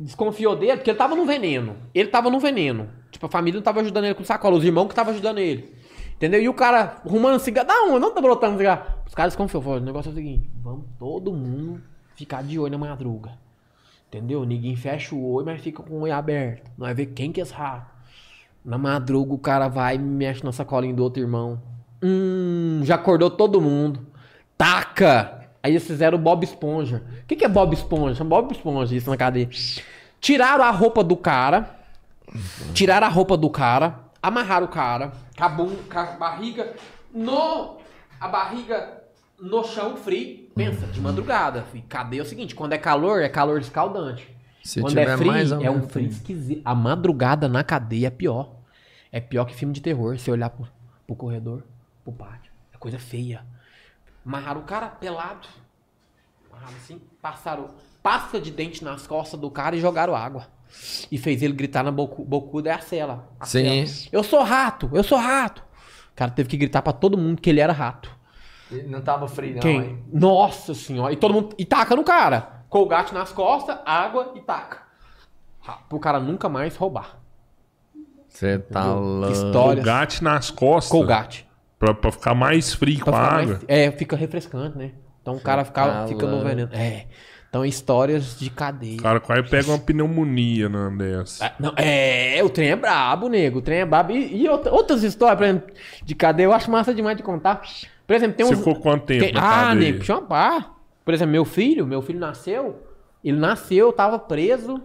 Desconfiou 0.05 0.55
dele 0.55 0.77
porque 0.77 0.91
ele 0.91 0.99
tava 0.99 1.17
no 1.17 1.25
veneno. 1.25 1.77
Ele 1.95 2.11
tava 2.11 2.29
no 2.29 2.39
veneno. 2.39 2.91
Tipo, 3.11 3.25
a 3.25 3.29
família 3.31 3.57
não 3.57 3.65
tava 3.65 3.81
ajudando 3.81 4.05
ele 4.05 4.15
com 4.15 4.23
sacola. 4.23 4.55
Os 4.55 4.63
irmãos 4.63 4.87
que 4.87 4.95
tava 4.95 5.13
ajudando 5.13 5.39
ele. 5.39 5.75
Entendeu? 6.15 6.43
E 6.43 6.47
o 6.47 6.53
cara 6.53 6.97
arrumando 7.03 7.39
cigarro. 7.39 7.67
Não, 7.67 7.99
não 7.99 8.13
tá 8.13 8.21
brotando 8.21 8.59
cigarro. 8.59 8.85
Os 9.07 9.15
caras 9.15 9.33
desconfiou. 9.33 9.79
O 9.79 9.81
negócio 9.81 10.11
é 10.11 10.13
o 10.13 10.15
seguinte: 10.15 10.51
vamos 10.63 10.85
todo 10.99 11.33
mundo 11.33 11.81
ficar 12.15 12.43
de 12.43 12.59
olho 12.59 12.73
na 12.73 12.77
madruga. 12.77 13.33
Entendeu? 14.09 14.45
Ninguém 14.45 14.77
fecha 14.77 15.15
o 15.15 15.33
olho, 15.33 15.47
mas 15.47 15.63
fica 15.63 15.83
com 15.83 15.95
o 15.95 16.01
olho 16.03 16.13
aberto. 16.13 16.71
Nós 16.77 16.95
ver 16.95 17.07
quem 17.07 17.33
que 17.33 17.41
é 17.41 17.43
esse 17.43 17.55
rato. 17.55 17.91
Na 18.63 18.77
madruga 18.77 19.33
o 19.33 19.39
cara 19.39 19.69
vai 19.69 19.95
e 19.95 19.99
mexe 19.99 20.45
na 20.45 20.53
sacolinha 20.53 20.93
do 20.93 21.03
outro 21.03 21.23
irmão. 21.23 21.63
Hum, 22.03 22.83
já 22.85 22.97
acordou 22.97 23.31
todo 23.31 23.59
mundo. 23.59 24.07
Taca! 24.59 25.49
Aí 25.65 25.73
eles 25.73 25.87
fizeram 25.87 26.19
o 26.19 26.21
Bob 26.21 26.45
Esponja. 26.45 27.03
O 27.23 27.27
que, 27.27 27.37
que 27.37 27.45
é 27.47 27.49
Bob 27.49 27.73
Esponja? 27.73 28.23
Bob 28.23 28.53
Esponja, 28.53 28.95
isso 28.95 29.09
na 29.09 29.17
cadeia. 29.17 29.49
Tiraram 30.25 30.65
a 30.65 30.71
roupa 30.71 31.05
do 31.05 31.19
cara. 31.19 31.69
Tiraram 32.73 33.07
a 33.07 33.11
roupa 33.11 33.37
do 33.37 33.51
cara. 33.51 34.01
Amarraram 34.23 34.65
o 34.65 34.71
cara. 34.71 35.13
Bun- 35.55 35.77
com 35.93 35.99
a 35.99 36.05
barriga 36.13 36.75
no. 37.13 37.77
A 38.19 38.27
barriga 38.27 39.03
no 39.39 39.63
chão 39.65 39.99
frio. 39.99 40.49
Pensa, 40.57 40.87
de 40.87 40.99
madrugada. 40.99 41.67
E 41.75 41.83
cadeia 41.83 42.21
é 42.21 42.23
o 42.23 42.27
seguinte: 42.27 42.55
quando 42.55 42.73
é 42.73 42.79
calor, 42.79 43.21
é 43.21 43.29
calor 43.29 43.61
escaldante. 43.61 44.27
Se 44.63 44.81
Quando 44.81 44.97
é 44.97 45.15
frio, 45.19 45.31
é 45.63 45.71
um 45.71 45.87
frio 45.87 46.09
esquisito. 46.09 46.63
A 46.65 46.75
madrugada 46.75 47.47
na 47.47 47.63
cadeia 47.63 48.07
é 48.07 48.11
pior. 48.11 48.49
É 49.13 49.21
pior 49.21 49.45
que 49.45 49.55
filme 49.55 49.75
de 49.75 49.83
terror. 49.83 50.19
Você 50.19 50.31
olhar 50.31 50.49
pro, 50.49 50.67
pro 51.07 51.15
corredor, 51.17 51.63
pro 52.03 52.15
pátio. 52.15 52.51
É 52.73 52.79
coisa 52.79 52.99
feia. 52.99 53.45
Amarraram 54.25 54.63
o 54.63 54.65
cara 54.65 54.87
pelado. 54.89 55.47
Amarraram 56.51 56.77
assim, 56.79 56.99
passaram 57.21 57.69
pasta 58.05 58.39
de 58.39 58.51
dente 58.51 58.85
nas 58.85 59.07
costas 59.07 59.41
do 59.41 59.51
cara 59.51 59.75
e 59.75 59.81
jogaram 59.81 60.15
água. 60.15 60.47
E 61.11 61.17
fez 61.17 61.43
ele 61.43 61.55
gritar 61.55 61.83
na 61.83 61.91
bocu, 61.91 62.23
bocuda, 62.23 62.69
é 62.69 62.73
a 62.75 62.79
cela. 62.81 63.31
a 63.41 63.47
Sim. 63.47 63.87
cela. 63.87 64.09
Eu 64.13 64.23
sou 64.23 64.43
rato, 64.43 64.91
eu 64.93 65.03
sou 65.03 65.17
rato. 65.17 65.65
O 66.13 66.15
cara 66.15 66.31
teve 66.31 66.49
que 66.51 66.57
gritar 66.59 66.83
pra 66.83 66.93
todo 66.93 67.17
mundo 67.17 67.41
que 67.41 67.49
ele 67.49 67.61
era 67.61 67.73
rato. 67.73 68.11
Não 68.87 69.01
tava 69.01 69.27
frio, 69.27 69.55
não, 69.55 69.61
Quem? 69.61 70.05
Nossa 70.13 70.75
senhora. 70.75 71.13
E 71.13 71.17
todo 71.17 71.33
mundo. 71.33 71.55
E 71.59 71.65
taca 71.65 71.97
no 71.97 72.05
cara. 72.05 72.65
Colgate 72.69 73.15
nas 73.15 73.33
costas, 73.33 73.79
água 73.87 74.33
e 74.35 74.41
taca. 74.41 74.83
Pro 75.89 75.99
cara 75.99 76.21
nunca 76.21 76.49
mais 76.49 76.77
roubar. 76.77 77.19
Você 78.29 78.59
tá 78.59 78.85
louco. 78.95 79.33
História. 79.33 79.83
Colgate 79.83 80.23
nas 80.23 80.51
costas. 80.51 80.91
Colgate. 80.91 81.47
Pra, 81.79 81.95
pra 81.95 82.11
ficar 82.13 82.35
mais 82.35 82.75
frio 82.75 83.03
Pra 83.05 83.13
com 83.13 83.19
a 83.19 83.23
água. 83.23 83.47
mais- 83.55 83.65
é, 83.69 83.91
fica 83.93 84.15
refrescante, 84.17 84.77
né? 84.77 84.93
Então 85.23 85.37
o 85.37 85.41
cara 85.41 85.65
fica, 85.65 85.87
tá 85.87 86.07
fica 86.07 86.27
no 86.27 86.43
veneno. 86.43 86.69
É. 86.73 87.07
Então, 87.55 87.65
histórias 87.65 88.37
de 88.37 88.51
cadeia. 88.51 88.99
O 88.99 89.03
cara 89.05 89.21
quase 89.21 89.49
pega 89.49 89.69
uma 89.69 89.79
pneumonia 89.79 90.69
na 90.69 90.89
dessa. 90.91 91.47
Ah, 91.47 91.53
Não, 91.57 91.73
é, 91.77 92.43
o 92.43 92.51
trem 92.51 92.71
é 92.71 92.75
brabo, 92.75 93.29
nego. 93.29 93.61
O 93.61 93.63
trem 93.63 93.79
é 93.79 93.85
brabo. 93.87 94.11
E, 94.11 94.43
e 94.43 94.49
outra- 94.49 94.73
outras 94.73 95.05
histórias, 95.05 95.39
por 95.39 95.45
exemplo, 95.45 95.73
de 96.03 96.15
cadeia, 96.17 96.47
eu 96.47 96.53
acho 96.53 96.69
massa 96.69 96.93
demais 96.93 97.17
de 97.17 97.23
contar. 97.23 97.63
Por 98.05 98.17
exemplo, 98.17 98.37
tem 98.37 98.45
Você 98.45 98.55
uns. 98.55 98.59
ficou 98.59 98.75
quanto 98.75 99.05
tempo 99.07 99.25
tem- 99.27 99.33
na 99.35 99.41
ah, 99.41 99.65
cadeia? 99.69 99.93
nego, 99.93 100.03
chama 100.05 100.23
pá. 100.23 100.71
Por 101.05 101.15
exemplo, 101.15 101.31
meu 101.31 101.45
filho, 101.45 101.87
meu 101.87 102.03
filho 102.03 102.19
nasceu. 102.19 102.83
Ele 103.23 103.39
nasceu, 103.39 103.93
tava 103.93 104.19
preso. 104.19 104.83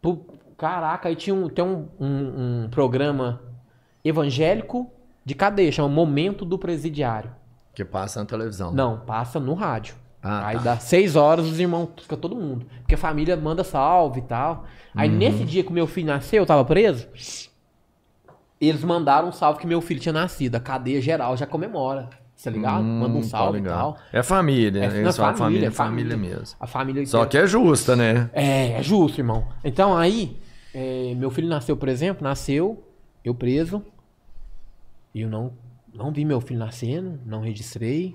Por- 0.00 0.24
caraca, 0.56 1.10
aí 1.10 1.16
tinha 1.16 1.36
um, 1.36 1.50
tem 1.50 1.62
um, 1.62 1.86
um- 2.00 2.62
um 2.64 2.68
programa 2.70 3.42
evangélico 4.02 4.90
de 5.22 5.34
cadeia, 5.34 5.70
chama 5.70 5.90
Momento 5.90 6.46
do 6.46 6.58
Presidiário. 6.58 7.30
Que 7.74 7.84
passa 7.84 8.20
na 8.20 8.24
televisão. 8.24 8.72
Não, 8.72 9.00
passa 9.00 9.38
no 9.38 9.52
rádio. 9.52 9.94
Ah, 10.22 10.48
aí 10.48 10.56
tá. 10.56 10.62
dá 10.62 10.78
seis 10.78 11.14
horas, 11.16 11.46
os 11.46 11.60
irmãos, 11.60 11.90
fica 12.02 12.16
todo 12.16 12.34
mundo. 12.34 12.66
Porque 12.80 12.94
a 12.94 12.98
família 12.98 13.36
manda 13.36 13.62
salve 13.62 14.18
e 14.20 14.22
tal. 14.22 14.64
Aí 14.94 15.08
Uhum. 15.08 15.16
nesse 15.16 15.44
dia 15.44 15.62
que 15.62 15.72
meu 15.72 15.86
filho 15.86 16.08
nasceu, 16.08 16.42
eu 16.42 16.46
tava 16.46 16.64
preso. 16.64 17.06
Eles 18.60 18.82
mandaram 18.82 19.28
um 19.28 19.32
salve 19.32 19.60
que 19.60 19.66
meu 19.66 19.80
filho 19.80 20.00
tinha 20.00 20.12
nascido. 20.12 20.56
A 20.56 20.60
cadeia 20.60 21.00
geral 21.00 21.36
já 21.36 21.46
comemora. 21.46 22.08
Tá 22.42 22.50
ligado? 22.50 22.82
Manda 22.84 23.14
um 23.14 23.18
Hum, 23.18 23.22
tá 23.22 23.26
salve 23.28 23.58
e 23.58 23.60
ligado. 23.62 23.78
tal. 23.78 23.98
É 24.12 24.22
família, 24.22 24.84
É, 24.84 24.88
né? 24.88 24.94
não, 24.94 25.00
Eles 25.02 25.16
falam 25.16 25.36
família, 25.36 25.66
é 25.68 25.70
família, 25.70 26.16
mesmo. 26.16 26.56
A 26.60 26.66
família 26.68 27.04
Só 27.06 27.26
que 27.26 27.36
é 27.36 27.46
justa, 27.46 27.96
né? 27.96 28.30
é, 28.32 28.72
é 28.72 28.82
justo, 28.82 29.20
irmão. 29.20 29.44
Então 29.64 29.96
aí, 29.96 30.36
é, 30.72 31.14
meu 31.16 31.30
filho 31.30 31.48
nasceu, 31.48 31.76
por 31.76 31.88
exemplo, 31.88 32.22
nasceu, 32.22 32.82
eu 33.24 33.34
preso. 33.34 33.82
E 35.12 35.22
eu 35.22 35.28
não, 35.28 35.52
não 35.92 36.12
vi 36.12 36.24
meu 36.24 36.40
filho 36.40 36.60
nascendo, 36.60 37.18
não 37.26 37.40
registrei. 37.40 38.14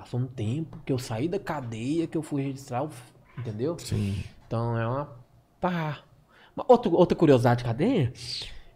Passou 0.00 0.20
um 0.20 0.26
tempo 0.26 0.78
que 0.84 0.92
eu 0.92 0.98
saí 0.98 1.26
da 1.26 1.38
cadeia, 1.38 2.06
que 2.06 2.16
eu 2.18 2.22
fui 2.22 2.42
registrar, 2.42 2.82
o 2.84 2.90
entendeu? 3.38 3.76
Sim. 3.78 4.22
Então 4.46 4.78
é 4.78 4.86
uma. 4.86 5.08
Pá. 5.60 5.98
Uma 6.54 6.64
Outra, 6.68 6.90
outra 6.90 7.16
curiosidade 7.16 7.58
de 7.58 7.64
cadeia. 7.64 8.12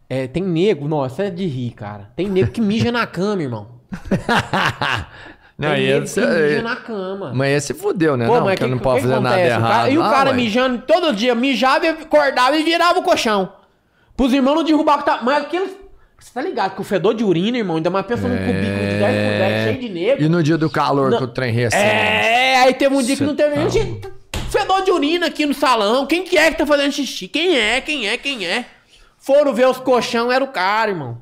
É, 0.09 0.27
tem 0.27 0.43
nego, 0.43 0.89
nossa, 0.89 1.25
é 1.25 1.31
de 1.31 1.47
rir, 1.47 1.73
cara. 1.73 2.11
Tem 2.17 2.27
nego 2.29 2.51
que 2.51 2.61
mija 2.61 2.91
na 2.91 3.07
cama, 3.07 3.43
irmão. 3.43 3.69
Não, 5.59 5.69
Tem 5.73 5.83
e 5.85 5.87
nego 5.93 6.05
esse, 6.05 6.21
que 6.21 6.27
mija 6.27 6.59
é- 6.59 6.63
na 6.63 6.77
cama. 6.77 7.33
mas 7.35 7.51
esse 7.53 7.75
fudeu, 7.75 8.17
né? 8.17 8.27
Pô, 8.27 8.37
não, 8.37 8.45
mas 8.47 8.59
que- 8.59 8.67
não 8.67 8.79
que- 8.79 8.83
pode 8.83 9.03
que 9.03 9.09
fazer 9.09 9.21
nada 9.21 9.35
acontece? 9.37 9.55
Errado. 9.57 9.71
cara- 9.71 9.91
e 9.91 9.99
o 9.99 10.03
Ah, 10.03 10.11
cara 10.11 10.33
mijando 10.33 10.79
todo 10.87 11.15
dia, 11.15 11.35
mijava 11.35 11.87
acordava 11.91 12.57
e 12.57 12.65
virava 12.65 12.99
o 12.99 13.03
colchão. 13.03 13.53
Pros 14.17 14.33
irmãos 14.33 14.55
não 14.55 14.65
derrubar 14.65 14.95
o 14.97 14.99
que 15.01 15.05
tá. 15.05 15.21
Mas 15.23 15.45
aquilo. 15.45 15.69
Você 16.19 16.33
tá 16.35 16.41
ligado 16.43 16.75
que 16.75 16.81
o 16.81 16.85
fedor 16.85 17.15
de 17.15 17.25
urina, 17.25 17.57
irmão, 17.59 17.77
ainda 17.77 17.89
mais 17.91 18.05
pensa 18.07 18.27
num 18.29 18.37
cubículo 18.37 18.63
de 18.63 18.99
10 18.99 19.01
por 19.01 19.39
10 19.39 19.60
cheio 19.73 19.81
de 19.81 19.89
negro. 19.89 20.25
E 20.25 20.29
no 20.29 20.43
dia 20.43 20.59
do 20.59 20.71
calor 20.71 21.11
Não. 21.11 21.19
que 21.19 21.25
o 21.25 21.29
trem 21.29 21.53
recebe. 21.53 21.83
É, 21.83 22.57
aí 22.59 22.75
teve 22.75 22.95
um 22.95 23.03
dia 23.03 23.15
que 23.17 23.19
Cê 23.23 23.27
não 23.27 23.35
teve. 23.35 23.55
tá 23.55 23.69
Gente, 23.69 24.09
fedor 24.51 24.83
de 24.83 24.91
urina 24.91 25.27
aqui 25.27 25.47
no 25.47 25.55
salão. 25.55 26.07
Quem 26.07 26.25
que 26.25 26.37
é 26.37 26.51
que 26.51 26.59
tá 26.59 26.67
fazendo 26.67 26.93
xixi? 26.93 27.29
Quem 27.29 27.57
é? 27.57 27.81
Quem 27.81 28.09
é? 28.09 28.17
Quem 28.17 28.47
é? 28.47 28.65
Foram 29.19 29.53
ver 29.53 29.69
os 29.69 29.79
colchão, 29.79 30.31
era 30.33 30.43
o 30.43 30.49
cara, 30.49 30.91
irmão. 30.91 31.21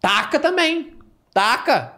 Taca 0.00 0.38
também. 0.38 0.92
Taca. 1.34 1.92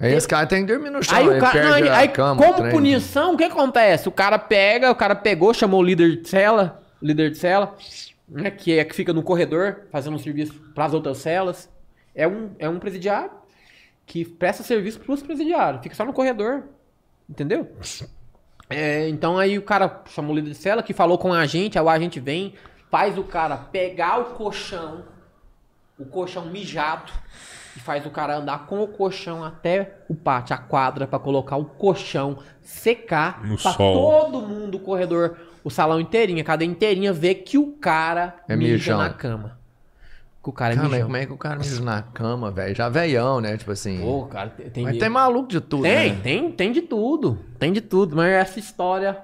Aí 0.00 0.14
esse 0.14 0.28
cara 0.28 0.46
tem 0.46 0.64
que 0.64 0.72
dormir 0.72 0.90
no 0.90 1.02
chão. 1.02 1.18
Aí 1.18 1.28
o 1.28 1.40
cara. 1.40 1.62
não, 1.64 1.74
aí, 1.74 1.88
aí, 1.88 2.08
cama, 2.08 2.40
como 2.40 2.58
trem. 2.58 2.70
punição, 2.70 3.34
o 3.34 3.36
que 3.36 3.44
acontece? 3.44 4.08
O 4.08 4.12
cara 4.12 4.38
pega, 4.38 4.90
o 4.90 4.94
cara 4.94 5.14
pegou, 5.16 5.52
chamou 5.52 5.80
o 5.80 5.82
líder 5.82 6.22
de 6.22 6.28
cela, 6.28 6.82
líder 7.02 7.32
de 7.32 7.38
cela, 7.38 7.76
né, 8.28 8.50
que 8.50 8.78
é 8.78 8.84
que 8.84 8.94
fica 8.94 9.12
no 9.12 9.22
corredor 9.22 9.86
fazendo 9.90 10.14
um 10.14 10.18
serviço 10.18 10.54
para 10.74 10.84
as 10.84 10.94
outras 10.94 11.18
celas. 11.18 11.68
É 12.14 12.28
um, 12.28 12.50
é 12.58 12.68
um 12.68 12.78
presidiário 12.78 13.30
que 14.08 14.24
presta 14.24 14.62
serviço 14.64 14.98
para 14.98 15.12
os 15.12 15.22
presidiários, 15.22 15.82
fica 15.82 15.94
só 15.94 16.04
no 16.04 16.12
corredor. 16.14 16.64
Entendeu? 17.28 17.70
É, 18.70 19.08
então 19.08 19.38
aí 19.38 19.58
o 19.58 19.62
cara 19.62 20.02
chamou 20.08 20.32
o 20.32 20.34
líder 20.34 20.50
de 20.50 20.56
cela 20.56 20.82
que 20.82 20.92
falou 20.94 21.18
com 21.18 21.32
a 21.32 21.44
gente, 21.46 21.78
aí 21.78 21.84
o 21.84 21.88
agente 21.88 22.18
vem, 22.18 22.54
faz 22.90 23.16
o 23.18 23.22
cara 23.24 23.56
pegar 23.56 24.18
o 24.18 24.24
colchão, 24.34 25.04
o 25.98 26.06
colchão 26.06 26.46
mijado, 26.46 27.12
e 27.76 27.80
faz 27.80 28.04
o 28.06 28.10
cara 28.10 28.36
andar 28.36 28.66
com 28.66 28.82
o 28.82 28.88
colchão 28.88 29.44
até 29.44 29.98
o 30.08 30.14
pátio, 30.14 30.54
a 30.54 30.58
quadra, 30.58 31.06
pra 31.06 31.18
colocar 31.18 31.56
o 31.56 31.64
colchão 31.66 32.38
secar, 32.62 33.44
No 33.46 33.56
pra 33.56 33.72
sol. 33.72 34.22
todo 34.32 34.46
mundo, 34.46 34.76
o 34.78 34.80
corredor, 34.80 35.36
o 35.62 35.70
salão 35.70 36.00
inteirinho, 36.00 36.40
a 36.40 36.44
cadeia 36.44 36.68
inteirinha, 36.68 37.12
ver 37.12 37.36
que 37.36 37.58
o 37.58 37.72
cara 37.72 38.36
É 38.48 38.56
mija 38.56 38.72
mijão. 38.72 38.98
na 38.98 39.10
cama. 39.10 39.57
Que 40.48 40.50
o 40.50 40.52
cara 40.52 40.72
é 40.72 40.76
Cara, 40.76 40.88
mas 40.88 40.92
mijão. 40.96 41.06
como 41.08 41.16
é 41.18 41.26
que 41.26 41.32
o 41.32 41.36
cara 41.36 41.56
mija 41.56 41.82
na 41.82 42.00
cama, 42.02 42.50
velho? 42.50 42.74
Já 42.74 42.88
velhão, 42.88 43.38
né? 43.40 43.56
Tipo 43.58 43.72
assim. 43.72 44.00
Pô, 44.00 44.24
cara, 44.24 44.50
tem, 44.72 44.84
mas 44.84 44.96
tem 44.96 45.08
maluco 45.10 45.48
de 45.48 45.60
tudo, 45.60 45.82
tem, 45.82 46.12
né? 46.12 46.20
tem, 46.22 46.50
tem 46.50 46.72
de 46.72 46.80
tudo. 46.82 47.38
Tem 47.58 47.70
de 47.72 47.80
tudo, 47.82 48.16
mas 48.16 48.32
essa 48.32 48.58
história. 48.58 49.18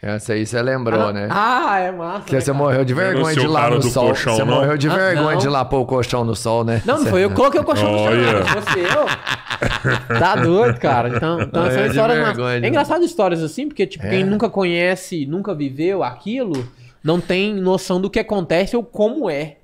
Essa 0.00 0.34
aí 0.34 0.46
você 0.46 0.60
lembrou, 0.62 1.08
ah, 1.08 1.12
né? 1.12 1.26
Ah, 1.30 1.78
é 1.80 1.90
massa. 1.90 2.18
Porque 2.20 2.34
né, 2.34 2.40
você 2.40 2.52
cara? 2.52 2.62
morreu 2.64 2.84
de 2.84 2.94
vergonha 2.94 3.34
de 3.34 3.40
ir 3.40 3.46
lá 3.48 3.68
no 3.70 3.82
sol. 3.82 4.06
colchão, 4.08 4.36
você 4.36 4.44
não? 4.44 4.54
morreu 4.56 4.76
de 4.76 4.88
Ah, 4.88 4.94
vergonha 4.94 5.32
não. 5.32 5.38
de 5.38 5.46
ir 5.46 5.50
lá 5.50 5.64
pôr 5.64 5.80
o 5.80 5.86
colchão 5.86 6.24
no 6.24 6.36
sol, 6.36 6.62
né? 6.64 6.82
Não, 6.84 6.98
não 7.00 7.06
foi 7.06 7.24
eu 7.24 7.30
que 7.30 7.34
coloquei 7.34 7.60
o 7.60 7.64
colchão 7.64 7.90
no 7.90 7.98
chão. 7.98 8.06
Olha. 8.06 8.32
não, 8.34 8.46
Fosse 8.46 8.78
eu. 8.78 10.18
Tá 10.20 10.36
doido, 10.36 10.78
cara. 10.78 11.08
Então, 11.08 11.40
então 11.40 11.64
são 11.70 11.80
é 11.80 11.86
histórias 11.88 12.18
vergonha, 12.18 12.46
massas. 12.48 12.62
É 12.62 12.68
engraçado 12.68 13.04
histórias 13.04 13.42
assim, 13.42 13.66
porque, 13.66 13.86
tipo, 13.86 14.06
É. 14.06 14.10
quem 14.10 14.24
nunca 14.24 14.48
conhece, 14.48 15.26
nunca 15.26 15.52
viveu 15.54 16.04
aquilo, 16.04 16.68
não 17.02 17.20
tem 17.20 17.54
noção 17.54 18.00
do 18.00 18.08
que 18.08 18.20
acontece 18.20 18.76
ou 18.76 18.84
como 18.84 19.28
é. 19.28 19.56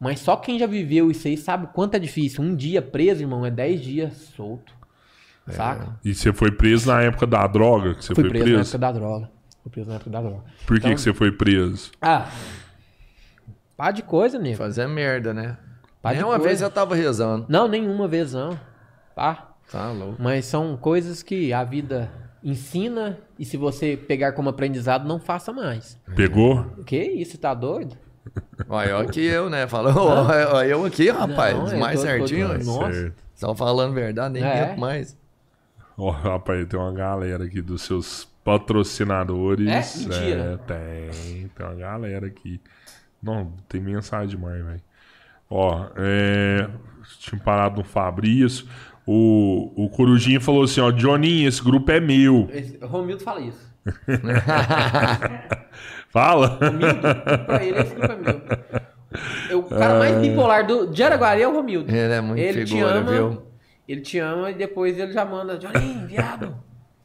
Mas 0.00 0.20
só 0.20 0.34
quem 0.36 0.58
já 0.58 0.66
viveu 0.66 1.10
isso 1.10 1.28
aí 1.28 1.36
sabe 1.36 1.66
o 1.66 1.68
quanto 1.68 1.94
é 1.94 1.98
difícil. 1.98 2.42
Um 2.42 2.56
dia 2.56 2.80
preso, 2.80 3.22
irmão, 3.22 3.44
é 3.44 3.50
10 3.50 3.80
dias 3.82 4.14
solto. 4.34 4.72
É. 5.46 5.52
Saca? 5.52 5.98
E 6.04 6.14
você 6.14 6.32
foi 6.32 6.50
preso 6.50 6.88
na 6.88 7.02
época 7.02 7.26
da 7.26 7.46
droga 7.46 7.94
que 7.94 8.04
você 8.04 8.14
Fui 8.14 8.24
foi 8.24 8.30
preso, 8.30 8.44
preso? 8.44 8.56
na 8.56 8.62
época 8.62 8.78
da 8.78 8.92
droga. 8.92 9.30
Fui 9.62 9.70
preso 9.70 9.88
na 9.90 9.96
época 9.96 10.10
da 10.10 10.20
droga. 10.22 10.44
Por 10.66 10.80
que, 10.80 10.86
Então- 10.86 10.94
que 10.94 11.00
você 11.02 11.12
foi 11.12 11.30
preso? 11.32 11.90
Ah. 12.00 12.28
Pá 13.76 13.90
de 13.90 14.02
coisa, 14.02 14.38
nego. 14.38 14.56
Fazer 14.56 14.86
merda, 14.86 15.32
né? 15.34 15.56
Pá 16.02 16.10
de 16.12 16.16
Nem 16.16 16.24
uma 16.24 16.34
coisa. 16.36 16.48
vez 16.48 16.60
eu 16.62 16.70
tava 16.70 16.94
rezando. 16.94 17.46
Não, 17.48 17.68
nenhuma 17.68 18.08
vez 18.08 18.32
não. 18.32 18.58
Tá? 19.14 19.54
Tá 19.70 19.90
louco. 19.92 20.16
Mas 20.22 20.46
são 20.46 20.76
coisas 20.76 21.22
que 21.22 21.52
a 21.52 21.62
vida 21.62 22.10
ensina 22.42 23.18
e 23.38 23.44
se 23.44 23.56
você 23.58 23.96
pegar 23.96 24.32
como 24.32 24.48
aprendizado, 24.48 25.06
não 25.06 25.18
faça 25.20 25.52
mais. 25.52 25.98
Pegou? 26.16 26.64
Que 26.86 26.96
isso, 27.02 27.36
tá 27.38 27.52
doido? 27.54 27.96
Olha 28.68 29.04
que 29.06 29.20
eu, 29.24 29.48
né? 29.50 29.66
Falou, 29.66 29.92
olha 30.52 30.66
eu 30.68 30.84
aqui, 30.84 31.10
rapaz. 31.10 31.56
Não, 31.72 31.78
mais 31.78 32.00
tô- 32.00 32.06
certinho. 32.06 32.48
tô- 32.58 32.64
Nossa. 32.64 33.12
Só 33.34 33.54
falando 33.54 33.94
verdade, 33.94 34.34
nem 34.34 34.44
É. 34.44 34.66
tempo 34.66 34.80
mais. 34.80 35.16
Ó, 35.96 36.10
rapaz, 36.10 36.66
tem 36.66 36.78
uma 36.78 36.92
galera 36.92 37.44
aqui 37.44 37.60
dos 37.62 37.82
seus 37.82 38.28
patrocinadores. 38.44 39.66
É? 39.66 39.98
Mentira. 40.08 40.60
É, 40.68 41.10
tem. 41.10 41.48
Tem 41.48 41.66
uma 41.66 41.74
galera 41.74 42.26
aqui. 42.26 42.60
Não, 43.22 43.52
tem 43.68 43.80
mensagem 43.80 44.28
demais, 44.28 44.64
velho. 44.64 44.80
Ó, 45.48 45.86
é. 45.96 46.68
Tinha 47.18 47.40
parado 47.40 47.78
no 47.78 47.84
Fabrício. 47.84 48.66
O, 49.06 49.72
o 49.84 49.88
Corujinha 49.90 50.40
falou 50.40 50.62
assim: 50.64 50.80
ó, 50.80 50.90
Johnny, 50.90 51.44
esse 51.44 51.62
grupo 51.62 51.90
é 51.90 51.98
meu. 52.00 52.48
Esse, 52.52 52.78
o 52.82 52.86
Romildo 52.86 53.22
fala 53.22 53.40
isso. 53.40 53.68
Fala? 56.10 56.58
Romildo, 56.60 57.00
pra 57.46 57.64
ele, 57.64 57.76
meu. 57.78 59.58
O 59.58 59.62
cara 59.64 59.98
mais 59.98 60.16
bipolar 60.18 60.66
do, 60.66 60.86
de 60.86 61.02
Araguari 61.02 61.42
é 61.42 61.48
o 61.48 61.52
Romildo. 61.52 61.90
Ele 61.90 62.12
é 62.12 62.20
muito 62.20 62.40
ele 62.40 62.64
te 62.64 62.74
figura, 62.74 62.94
ama, 62.94 63.10
viu? 63.10 63.42
Ele 63.88 64.00
te 64.00 64.18
ama 64.18 64.50
e 64.50 64.54
depois 64.54 64.98
ele 64.98 65.12
já 65.12 65.24
manda, 65.24 65.58
Johnny, 65.58 66.06
viado. 66.06 66.56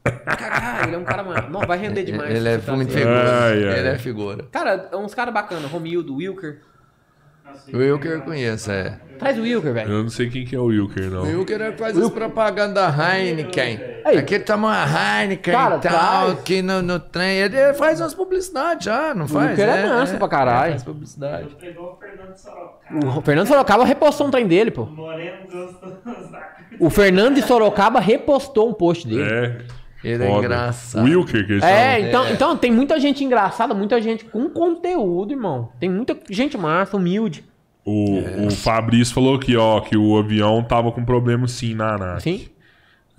Cagar. 0.04 0.86
Ele 0.86 0.94
é 0.94 0.98
um 0.98 1.04
cara, 1.04 1.22
mano. 1.22 1.50
Não, 1.50 1.60
vai 1.60 1.78
render 1.78 2.04
demais. 2.04 2.34
Ele 2.34 2.48
é 2.48 2.58
tá 2.58 2.74
muito 2.74 2.90
assim. 2.90 2.98
figura. 2.98 3.44
Ai, 3.44 3.64
ai. 3.64 3.78
Ele 3.78 3.88
é 3.88 3.98
figura. 3.98 4.44
Cara, 4.52 4.88
é 4.92 4.96
uns 4.96 5.14
caras 5.14 5.34
bacanas. 5.34 5.70
Romildo, 5.70 6.14
Wilker. 6.16 6.60
O 7.72 7.78
Wilker 7.78 8.12
eu 8.12 8.20
conheço, 8.22 8.70
é. 8.70 8.98
Traz 9.18 9.38
o 9.38 9.42
Wilker, 9.42 9.72
velho. 9.72 9.90
Eu 9.90 10.02
não 10.02 10.10
sei 10.10 10.28
quem 10.28 10.44
que 10.44 10.54
é 10.54 10.58
o 10.58 10.66
Wilker, 10.66 11.10
não. 11.10 11.22
O 11.22 11.38
Wilker 11.38 11.60
é 11.62 11.72
que 11.72 11.78
faz 11.78 11.96
as 11.96 12.10
propagandas 12.10 12.74
da 12.74 13.16
Heineken. 13.16 13.80
Aí. 14.04 14.18
Aqui 14.18 14.38
toma 14.38 14.68
uma 14.68 14.84
Heineken 15.22 15.54
Cara, 15.54 15.76
e 15.76 15.80
tal, 15.80 16.24
traz. 16.26 16.38
aqui 16.38 16.62
no, 16.62 16.82
no 16.82 17.00
trem. 17.00 17.38
Ele 17.38 17.74
faz 17.74 18.00
umas 18.00 18.14
publicidades 18.14 18.84
já, 18.84 19.14
não 19.14 19.26
faz? 19.26 19.50
Wilker 19.50 19.68
é 19.68 19.86
manso 19.86 20.16
pra 20.16 20.28
caralho. 20.28 20.72
Faz 20.72 20.84
publicidade. 20.84 21.48
Pegou 21.58 21.92
o 21.92 21.96
Fernando 21.96 22.36
Sorocaba. 22.36 23.18
O 23.18 23.22
Fernando 23.22 23.46
Sorocaba 23.46 23.84
repostou 23.84 24.26
um 24.26 24.30
trem 24.30 24.46
dele, 24.46 24.70
pô. 24.70 24.82
O 24.82 25.06
O 26.86 26.90
Fernando 26.90 27.36
de 27.36 27.42
Sorocaba 27.42 28.00
repostou 28.00 28.68
um 28.68 28.74
post 28.74 29.08
dele. 29.08 29.22
É. 29.22 29.58
Ele 30.04 30.22
é 30.22 30.26
foda. 30.28 30.38
engraçado. 30.46 31.04
Wilker, 31.04 31.46
que 31.46 31.52
eles 31.52 31.64
É, 31.64 32.00
então, 32.00 32.30
então 32.30 32.56
tem 32.56 32.70
muita 32.70 33.00
gente 33.00 33.24
engraçada, 33.24 33.74
muita 33.74 34.00
gente 34.00 34.24
com 34.24 34.48
conteúdo, 34.48 35.32
irmão. 35.32 35.70
Tem 35.80 35.88
muita 35.88 36.16
gente 36.30 36.56
massa, 36.56 36.96
humilde. 36.96 37.44
O, 37.86 38.18
É. 38.18 38.46
o 38.46 38.50
Fabrício 38.50 39.14
falou 39.14 39.36
aqui, 39.36 39.56
ó, 39.56 39.80
que 39.80 39.96
o 39.96 40.18
avião 40.18 40.60
tava 40.62 40.90
com 40.90 41.04
problema 41.04 41.46
sim 41.46 41.72
na 41.72 41.94
ANAC. 41.94 42.20
Sim. 42.22 42.48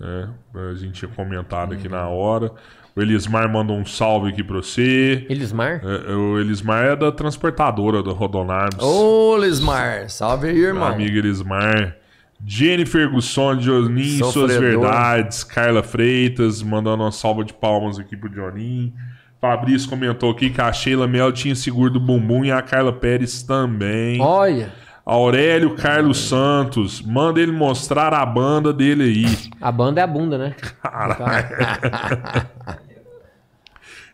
É, 0.00 0.26
a 0.70 0.74
gente 0.74 0.92
tinha 0.92 1.10
comentado 1.10 1.72
aqui 1.72 1.88
na 1.88 2.06
hora. 2.06 2.52
O 2.94 3.00
Elismar 3.00 3.50
mandou 3.50 3.76
um 3.78 3.86
salve 3.86 4.28
aqui 4.30 4.42
pra 4.44 4.56
você. 4.56 5.24
Elismar? 5.30 5.80
É, 5.84 6.12
o 6.14 6.38
Elismar 6.38 6.84
é 6.84 6.96
da 6.96 7.10
transportadora 7.10 8.02
do 8.02 8.12
Rodonaves. 8.12 8.78
Ô, 8.82 9.36
Lismar, 9.38 10.10
salve 10.10 10.48
aí, 10.48 10.54
Meu 10.54 10.64
irmão. 10.68 10.88
amigo 10.88 11.16
Elismar. 11.16 11.96
Jennifer 12.44 13.10
Gusson, 13.10 13.58
Jonin, 13.60 14.18
suas 14.22 14.54
verdades. 14.56 15.42
Carla 15.44 15.82
Freitas, 15.82 16.62
mandando 16.62 17.02
uma 17.02 17.10
salva 17.10 17.42
de 17.44 17.52
palmas 17.54 17.98
aqui 17.98 18.16
pro 18.16 18.32
Jonin. 18.32 18.92
Fabrício 19.40 19.88
comentou 19.88 20.30
aqui 20.32 20.50
que 20.50 20.60
a 20.60 20.72
Sheila 20.72 21.06
Mel 21.06 21.30
tinha 21.32 21.54
seguro 21.54 21.90
do 21.92 22.00
bumbum 22.00 22.44
e 22.44 22.50
a 22.50 22.60
Carla 22.60 22.92
Pérez 22.92 23.42
também. 23.42 24.20
Olha, 24.20 24.72
Aurélio 25.06 25.74
Carlos 25.74 26.28
Santos, 26.28 27.00
manda 27.00 27.40
ele 27.40 27.52
mostrar 27.52 28.12
a 28.12 28.26
banda 28.26 28.72
dele 28.72 29.04
aí. 29.04 29.50
a 29.60 29.72
banda 29.72 30.00
é 30.00 30.04
a 30.04 30.06
bunda, 30.06 30.36
né? 30.36 30.54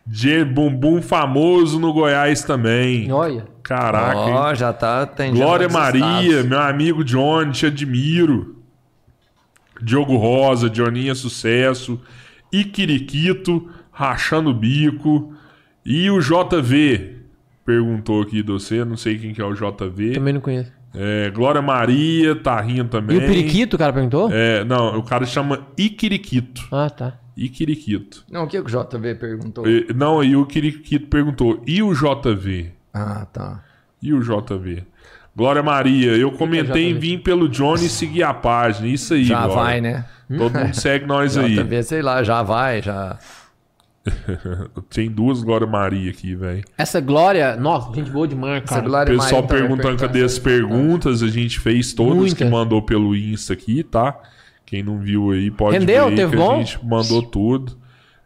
De 0.05 0.45
bumbum 0.45 1.01
famoso 1.01 1.79
no 1.79 1.91
Goiás 1.91 2.43
também. 2.43 3.11
Olha. 3.11 3.47
Caraca? 3.63 4.17
Ó, 4.19 4.53
já 4.53 4.71
tá. 4.71 5.09
Glória 5.33 5.67
Maria, 5.67 6.21
estados. 6.21 6.45
meu 6.45 6.61
amigo 6.61 7.03
Johnny, 7.03 7.51
te 7.51 7.65
admiro. 7.65 8.63
Diogo 9.81 10.15
Rosa, 10.15 10.69
Johninha 10.69 11.15
Sucesso. 11.15 11.99
Iquiriquito, 12.51 13.67
rachando 13.95 14.49
o 14.51 14.53
bico. 14.53 15.33
E 15.85 16.09
o 16.11 16.19
JV? 16.19 17.15
Perguntou 17.65 18.21
aqui 18.21 18.43
de 18.43 18.51
você, 18.51 18.85
não 18.85 18.95
sei 18.97 19.17
quem 19.17 19.33
que 19.33 19.41
é 19.41 19.45
o 19.45 19.53
JV. 19.53 20.11
Também 20.13 20.33
não 20.33 20.41
conheço. 20.41 20.71
É, 20.93 21.29
Glória 21.31 21.61
Maria, 21.61 22.35
tá 22.35 22.59
rindo 22.61 22.89
também. 22.89 23.17
E 23.17 23.23
o 23.23 23.25
periquito, 23.25 23.75
o 23.75 23.79
cara 23.79 23.91
perguntou? 23.91 24.29
É, 24.31 24.63
não, 24.63 24.97
o 24.99 25.03
cara 25.03 25.25
chama 25.25 25.67
Iquiriquito. 25.77 26.67
Ah, 26.71 26.89
tá. 26.89 27.13
Iquiriquito. 27.35 28.23
Não, 28.31 28.43
o 28.43 28.47
que, 28.47 28.61
que 28.61 28.67
o 28.67 28.69
JV 28.69 29.15
perguntou? 29.15 29.67
E- 29.67 29.87
Não, 29.93 30.23
e 30.23 30.35
o 30.35 30.43
Iquiriquito 30.43 31.07
perguntou, 31.07 31.61
e 31.67 31.81
o 31.83 31.93
JV? 31.93 32.71
Ah, 32.93 33.25
tá. 33.31 33.61
E 34.01 34.13
o 34.13 34.21
JV? 34.21 34.83
Glória 35.35 35.61
Maria, 35.61 36.11
eu 36.15 36.31
comentei 36.31 36.89
em 36.91 36.93
vir 36.97 37.17
pelo 37.21 37.49
Johnny 37.49 37.87
e 37.87 37.89
seguir 37.89 38.23
a 38.23 38.33
página. 38.33 38.87
Isso 38.87 39.13
aí, 39.15 39.25
Já 39.25 39.45
Glória. 39.47 39.55
vai, 39.63 39.81
né? 39.81 40.05
Todo 40.29 40.57
mundo 40.57 40.73
segue 40.73 41.05
nós 41.05 41.35
aí. 41.37 41.55
JV, 41.55 41.83
sei 41.83 42.01
lá, 42.01 42.23
já 42.23 42.41
vai, 42.41 42.81
já. 42.81 43.17
Tem 44.89 45.09
duas 45.09 45.41
Glória 45.41 45.65
Maria 45.67 46.11
aqui, 46.11 46.35
velho. 46.35 46.63
Essa 46.77 46.99
Glória, 46.99 47.55
nossa, 47.55 47.93
gente 47.93 48.11
boa 48.11 48.27
demais, 48.27 48.63
Essa 48.63 48.75
cara. 48.75 48.85
O 48.85 48.89
Glória 48.89 49.13
pessoal 49.17 49.41
Maria 49.43 49.47
perguntando 49.67 49.97
cadê 49.97 50.23
as 50.23 50.37
perguntas, 50.37 51.23
a 51.23 51.27
gente 51.27 51.59
fez 51.59 51.93
todas 51.93 52.15
Muita. 52.15 52.35
que 52.35 52.45
mandou 52.45 52.81
pelo 52.81 53.15
Insta 53.15 53.53
aqui, 53.53 53.83
tá? 53.83 54.17
Quem 54.65 54.83
não 54.83 54.99
viu 54.99 55.31
aí 55.31 55.51
pode 55.51 55.77
Rendeu? 55.77 56.09
ver 56.09 56.15
Teve 56.15 56.31
que 56.31 56.37
bom? 56.37 56.55
a 56.55 56.57
gente 56.57 56.85
mandou 56.85 57.21
tudo. 57.21 57.77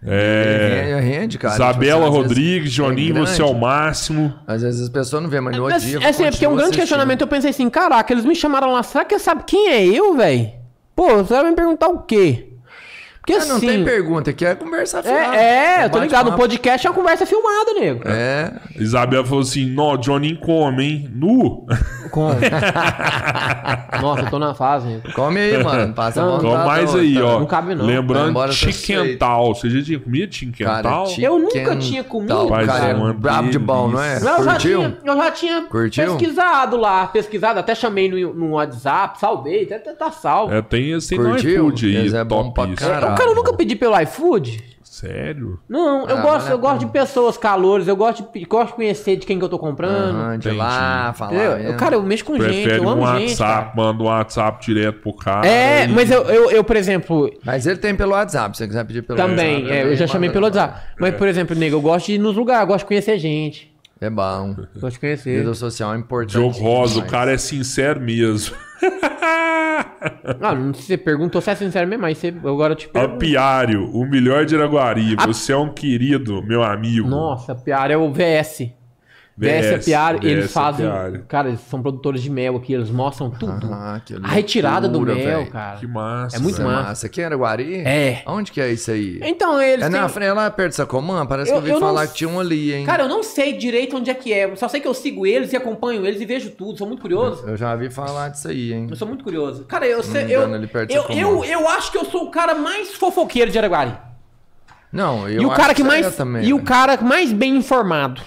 É, 0.02 1.02
Rende, 1.02 1.10
rende, 1.10 1.38
cara. 1.38 1.56
Isabela 1.56 2.06
Tipo 2.06 2.16
Rodrigues, 2.16 2.72
Joninho, 2.72 3.18
é 3.18 3.20
você 3.20 3.42
é 3.42 3.46
o 3.46 3.54
máximo. 3.54 4.34
Às 4.48 4.62
vezes 4.62 4.82
as 4.82 4.90
pessoas 4.90 5.22
não 5.22 5.30
vêem, 5.30 5.42
mas 5.42 5.58
no 5.58 5.68
dia. 5.78 6.00
é 6.00 6.08
assim, 6.08 6.24
é 6.24 6.32
porque 6.32 6.46
é 6.46 6.50
um 6.50 6.56
grande 6.56 6.78
questionamento. 6.78 7.22
Eu 7.22 7.28
pensei 7.28 7.50
assim, 7.50 7.70
caraca, 7.70 8.14
eles 8.14 8.24
me 8.24 8.34
chamaram 8.34 8.72
lá, 8.72 8.82
será 8.82 9.04
que 9.04 9.14
eles 9.14 9.24
sabem 9.24 9.44
quem 9.46 9.70
é 9.70 9.86
eu, 9.86 10.16
velho? 10.16 10.52
Pô, 10.96 11.18
você 11.18 11.34
vai 11.34 11.50
me 11.50 11.56
perguntar 11.56 11.90
o 11.90 12.00
quê? 12.04 12.49
Porque 13.22 13.34
Ah, 13.34 13.46
não 13.46 13.58
assim. 13.58 13.68
tem 13.68 13.84
pergunta, 13.84 14.30
aqui 14.32 14.44
é 14.46 14.56
conversa 14.56 15.04
fiada. 15.04 15.36
é, 15.36 15.82
é, 15.82 15.86
eu 15.86 15.90
tô 15.90 16.00
ligado. 16.00 16.28
O 16.28 16.32
bate-papo. 16.32 16.38
podcast 16.38 16.88
é 16.88 16.90
uma 16.90 16.96
conversa 16.96 17.26
filmada, 17.26 17.74
nego. 17.80 18.02
É. 18.08 18.52
Isabela 18.78 19.24
falou 19.26 19.42
assim: 19.42 19.66
Nó, 19.68 19.98
Johnny 19.98 20.36
come, 20.38 20.84
hein? 20.84 21.10
Nu. 21.14 21.66
Com... 22.10 22.30
Nossa, 24.02 24.22
eu 24.24 24.30
tô 24.32 24.40
na 24.40 24.56
fase, 24.56 24.88
nego. 24.88 25.12
Come 25.14 25.40
aí, 25.40 25.64
mano. 25.64 25.94
Passa 25.94 26.22
a 26.22 26.26
Não, 26.26 26.32
vontade. 26.40 26.54
Então, 26.56 26.66
mais 26.66 26.96
aí, 26.96 27.22
ó. 27.22 27.40
Não 27.40 27.46
cabe, 27.46 27.76
não. 27.76 27.86
Lembrando, 27.86 28.34
tá 28.34 28.52
chiquental. 28.52 29.54
Você 29.54 29.70
já 29.70 29.84
tinha 29.84 30.00
comido 30.00 30.34
chiquental? 30.34 31.06
Cara, 31.06 31.22
Eu 31.22 31.38
nunca 31.40 31.76
tinha 31.76 32.04
comido, 32.04 32.44
Rapaz, 32.48 32.68
cara. 32.68 32.88
é 33.10 33.14
brabo 33.14 33.50
de 33.50 33.60
bom, 33.60 33.90
não 33.90 34.02
é? 34.02 34.20
Não, 34.20 34.38
eu 34.40 34.44
já 34.44 34.52
Curtiu? 34.54 34.80
tinha, 34.80 34.98
eu 35.06 35.18
já 35.18 35.32
tinha 35.32 35.62
Curtiu? 35.64 36.06
pesquisado 36.18 36.78
lá, 36.78 37.08
pesquisado, 37.08 37.60
até 37.60 37.76
chamei 37.76 38.10
no, 38.10 38.34
no 38.34 38.52
WhatsApp, 38.54 39.20
salvei, 39.20 39.64
até, 39.66 39.76
até 39.76 39.94
tá 39.94 40.12
salvo. 40.12 40.54
É, 40.54 40.62
tem 40.62 40.92
esse 40.94 41.16
no 41.18 41.30
Curtiu? 41.32 41.68
iFood 41.70 41.98
aí, 41.98 42.16
é 42.16 42.24
bom 42.24 42.52
pra 42.52 42.68
caralho. 42.76 43.09
O 43.14 43.16
cara 43.18 43.34
nunca 43.36 43.54
pedi 43.54 43.76
pelo 43.76 44.00
iFood? 44.02 44.70
Sério? 44.84 45.60
Não, 45.70 46.10
eu 46.10 46.18
Ah, 46.18 46.22
gosto, 46.22 46.38
vale 46.40 46.48
a 46.50 46.52
eu 46.52 46.58
gosto 46.60 46.80
de 46.80 46.88
pessoas 46.88 47.38
calores, 47.38 47.88
eu 47.88 47.96
gosto 47.96 48.28
de, 48.34 48.46
gosto 48.46 48.68
de 48.70 48.74
conhecer 48.74 49.16
de 49.16 49.26
quem 49.26 49.38
que 49.38 49.46
eu 49.46 49.48
tô 49.50 49.58
comprando. 49.58 50.16
Aham, 50.18 50.32
de 50.38 50.48
Entendi. 50.48 50.58
lá, 50.58 51.14
falar. 51.16 51.34
entendeu? 51.36 51.58
mesmo. 51.58 51.78
cara, 51.78 51.96
eu 51.96 52.04
mexo 52.04 52.26
com 52.26 52.34
gente, 52.36 52.46
Prefere 52.64 52.78
eu 52.80 52.84
um 52.84 52.90
amo 52.90 53.08
gente. 53.20 53.30
WhatsApp, 53.40 53.78
manda 53.78 54.04
um 54.04 54.08
WhatsApp 54.08 54.66
direto 54.66 55.00
pro 55.02 55.14
cara. 55.14 55.48
É, 55.48 55.86
e- 55.86 55.88
mas 55.90 56.12
eu, 56.12 56.24
eu, 56.24 56.52
eu, 56.52 56.64
por 56.64 56.76
exemplo, 56.76 57.30
Mas 57.46 57.66
ele 57.66 57.78
tem 57.78 57.96
pelo 57.96 58.12
WhatsApp, 58.12 58.58
se 58.58 58.64
você 58.64 58.68
quiser 58.68 58.84
pedir 58.86 59.04
pelo 59.04 59.18
também, 59.18 59.58
WhatsApp. 59.64 59.72
é, 59.78 59.84
eu 59.84 59.96
já 59.96 60.08
chamei 60.08 60.30
pelo 60.32 60.46
WhatsApp. 60.46 60.82
Mas, 61.00 61.16
por 61.16 61.28
exemplo, 61.30 61.56
nego, 61.56 61.76
eu 61.78 61.82
gosto 61.82 62.08
de 62.08 62.14
ir 62.16 62.18
nos 62.18 62.36
lugares, 62.36 62.62
eu 62.64 62.68
gosto 62.68 62.80
de 62.80 62.88
conhecer 62.88 63.18
gente. 63.20 63.69
É 64.02 64.10
bom. 64.10 64.56
Gosto 64.76 64.94
de 64.96 65.00
conhecer. 65.00 65.40
Vida 65.40 65.54
social 65.54 65.94
é 65.94 65.98
importante. 65.98 66.32
Diogo 66.32 66.58
Rosa, 66.58 66.94
o 66.94 66.96
demais. 66.96 67.12
cara 67.12 67.32
é 67.34 67.38
sincero 67.38 68.00
mesmo. 68.00 68.56
Ah, 70.42 70.56
não 70.56 70.74
sei, 70.74 70.84
você 70.84 70.98
perguntou 70.98 71.42
se 71.42 71.50
é 71.50 71.56
sincero 71.56 71.88
mesmo, 71.88 72.04
mas 72.04 72.18
você, 72.18 72.28
agora 72.30 72.74
eu 72.74 72.76
te 72.76 72.88
pergunto. 72.88 73.16
Apiário, 73.16 73.90
o 73.94 74.06
melhor 74.06 74.46
de 74.46 74.56
Araguari. 74.56 75.16
Você 75.26 75.52
é 75.52 75.58
um 75.58 75.74
querido, 75.74 76.42
meu 76.44 76.64
amigo. 76.64 77.08
Nossa, 77.08 77.54
Piara 77.54 77.94
é 77.94 77.98
o 77.98 78.12
VS. 78.12 78.72
É 79.42 79.78
Piara, 79.78 80.20
eles 80.22 80.52
fazem. 80.52 80.86
Apiário. 80.88 81.26
Cara, 81.28 81.48
eles 81.50 81.62
são 81.62 81.82
produtores 81.82 82.22
de 82.22 82.30
mel 82.30 82.58
aqui, 82.58 82.74
eles 82.74 82.90
mostram 82.90 83.30
tudo. 83.30 83.70
Ah, 83.72 84.02
que 84.06 84.16
a 84.22 84.28
retirada 84.28 84.88
do 84.88 84.98
loucura, 85.00 85.16
mel, 85.16 85.40
velho. 85.40 85.52
cara. 85.52 85.78
Que 85.78 85.88
massa. 85.88 86.36
É 86.36 86.40
muito 86.40 86.62
é 86.62 86.64
massa. 86.64 86.84
massa. 86.90 87.06
Aqui 87.08 87.22
em 87.22 87.24
Araguari? 87.24 87.76
É. 87.86 88.24
Onde 88.26 88.52
que 88.52 88.60
é 88.60 88.72
isso 88.72 88.92
aí? 88.92 89.20
Então, 89.24 89.62
eles. 89.62 89.86
É 89.86 89.90
têm- 89.90 90.00
na 90.02 90.10
frente, 90.10 90.28
é 90.30 90.34
lá 90.34 90.50
perto 90.52 90.70
de 90.70 90.76
Sacomã? 90.76 91.26
Parece 91.26 91.52
Eu- 91.52 91.62
que 91.62 91.68
eu 91.68 91.68
eu 91.70 91.74
ouvi 91.76 91.82
não 91.86 91.88
falar 91.90 92.04
s- 92.04 92.12
que 92.12 92.18
tinha 92.18 92.30
um 92.30 92.40
ali, 92.40 92.74
hein? 92.74 92.86
Cara, 92.86 93.04
eu 93.04 93.10
não 93.10 93.24
sei 93.24 93.54
direito 93.58 93.96
onde 93.96 94.10
é 94.10 94.14
que 94.14 94.34
é. 94.34 94.56
Só 94.56 94.68
sei 94.68 94.80
que 94.82 94.88
eu 94.88 94.94
sigo 94.94 95.26
eles 95.26 95.54
e 95.54 95.56
acompanho 95.58 96.06
eles 96.06 96.20
e 96.20 96.26
vejo 96.26 96.50
tudo. 96.52 96.78
Sou 96.78 96.88
muito 96.88 97.02
curioso. 97.02 97.48
Eu 97.48 97.56
já 97.56 97.72
ouvi 97.74 97.90
falar 97.90 98.30
disso 98.30 98.48
aí, 98.48 98.74
hein? 98.74 98.88
Eu 98.90 98.96
sou 98.96 99.08
muito 99.08 99.24
curioso. 99.24 99.64
Cara, 99.66 99.88
eu 99.88 100.04
sei. 100.04 100.24
Eu, 100.26 100.42
eu, 100.42 101.08
eu, 101.10 101.44
eu 101.46 101.68
acho 101.70 101.92
que 101.92 101.98
eu 101.98 102.06
sou 102.06 102.26
o 102.26 102.32
cara 102.32 102.54
mais 102.56 102.94
fofoqueiro 102.96 103.50
de 103.52 103.58
Araguari. 103.58 103.94
Não, 104.92 105.30
eu 105.30 105.44
e 105.44 105.46
o 105.46 105.50
cara 105.50 105.68
acho 105.68 105.76
que 105.76 105.82
você 105.84 105.88
mais. 105.88 106.06
é 106.08 106.10
também. 106.12 106.44
e 106.46 106.52
o 106.54 106.58
né? 106.58 106.64
cara 106.64 106.98
mais 107.02 107.32
bem 107.32 107.56
informado. 107.58 108.22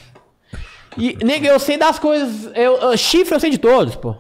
E, 0.96 1.16
nego, 1.24 1.46
eu 1.46 1.58
sei 1.58 1.76
das 1.78 1.98
coisas. 1.98 2.50
Eu, 2.54 2.76
eu- 2.78 2.96
chifre 2.96 3.34
eu 3.34 3.40
sei 3.40 3.50
de 3.50 3.58
todos, 3.58 3.96
pô. 3.96 4.16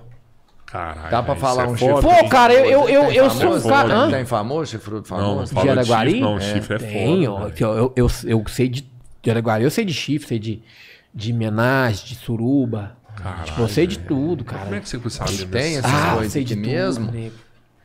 Caralho. 0.66 1.10
Dá 1.10 1.22
pra 1.22 1.36
falar 1.36 1.64
é 1.64 1.68
um 1.68 1.76
chifre? 1.76 2.00
Pô, 2.00 2.28
cara, 2.30 2.54
eu, 2.54 2.64
eu, 2.64 2.88
eu, 2.88 3.06
Tem 3.08 3.16
eu 3.16 3.30
sou 3.30 3.36
um 3.36 3.60
famoso? 3.60 3.68
cara. 3.68 4.10
Tem 4.10 4.24
famoso, 4.24 4.70
chifrudo 4.70 5.06
Não, 5.10 5.18
não 5.18 5.26
famoso? 5.46 5.54
fala 5.54 5.64
de 5.66 5.70
Araguari? 5.70 6.10
chifre, 6.12 6.20
não. 6.24 6.36
É, 6.38 6.40
chifre 6.40 6.74
é 6.74 6.78
Tem, 6.78 7.26
foda. 7.26 7.50
que 7.50 7.62
eu, 7.64 7.70
eu, 7.76 7.92
eu, 7.96 8.10
eu 8.24 8.44
sei 8.48 8.68
de, 8.70 8.90
de 9.22 9.30
Araguari, 9.30 9.64
eu 9.64 9.70
sei 9.70 9.84
de 9.84 9.92
chifre, 9.92 10.28
sei 10.28 10.38
de, 10.38 10.62
de 11.14 11.32
menagem, 11.34 12.06
de 12.06 12.14
suruba. 12.14 12.96
Caralho, 13.16 13.44
tipo, 13.44 13.60
eu 13.60 13.68
sei 13.68 13.86
de 13.86 13.98
tudo, 13.98 14.44
cara. 14.44 14.62
Como 14.64 14.74
é 14.76 14.80
que 14.80 14.88
você 14.88 15.10
sabe 15.10 15.44
Tem 15.46 15.76
essas 15.76 15.92
Ah, 15.92 16.12
coisas 16.14 16.32
sei 16.32 16.42
de 16.42 16.54
tudo, 16.56 16.66
mesmo? 16.66 17.12
nego. 17.12 17.34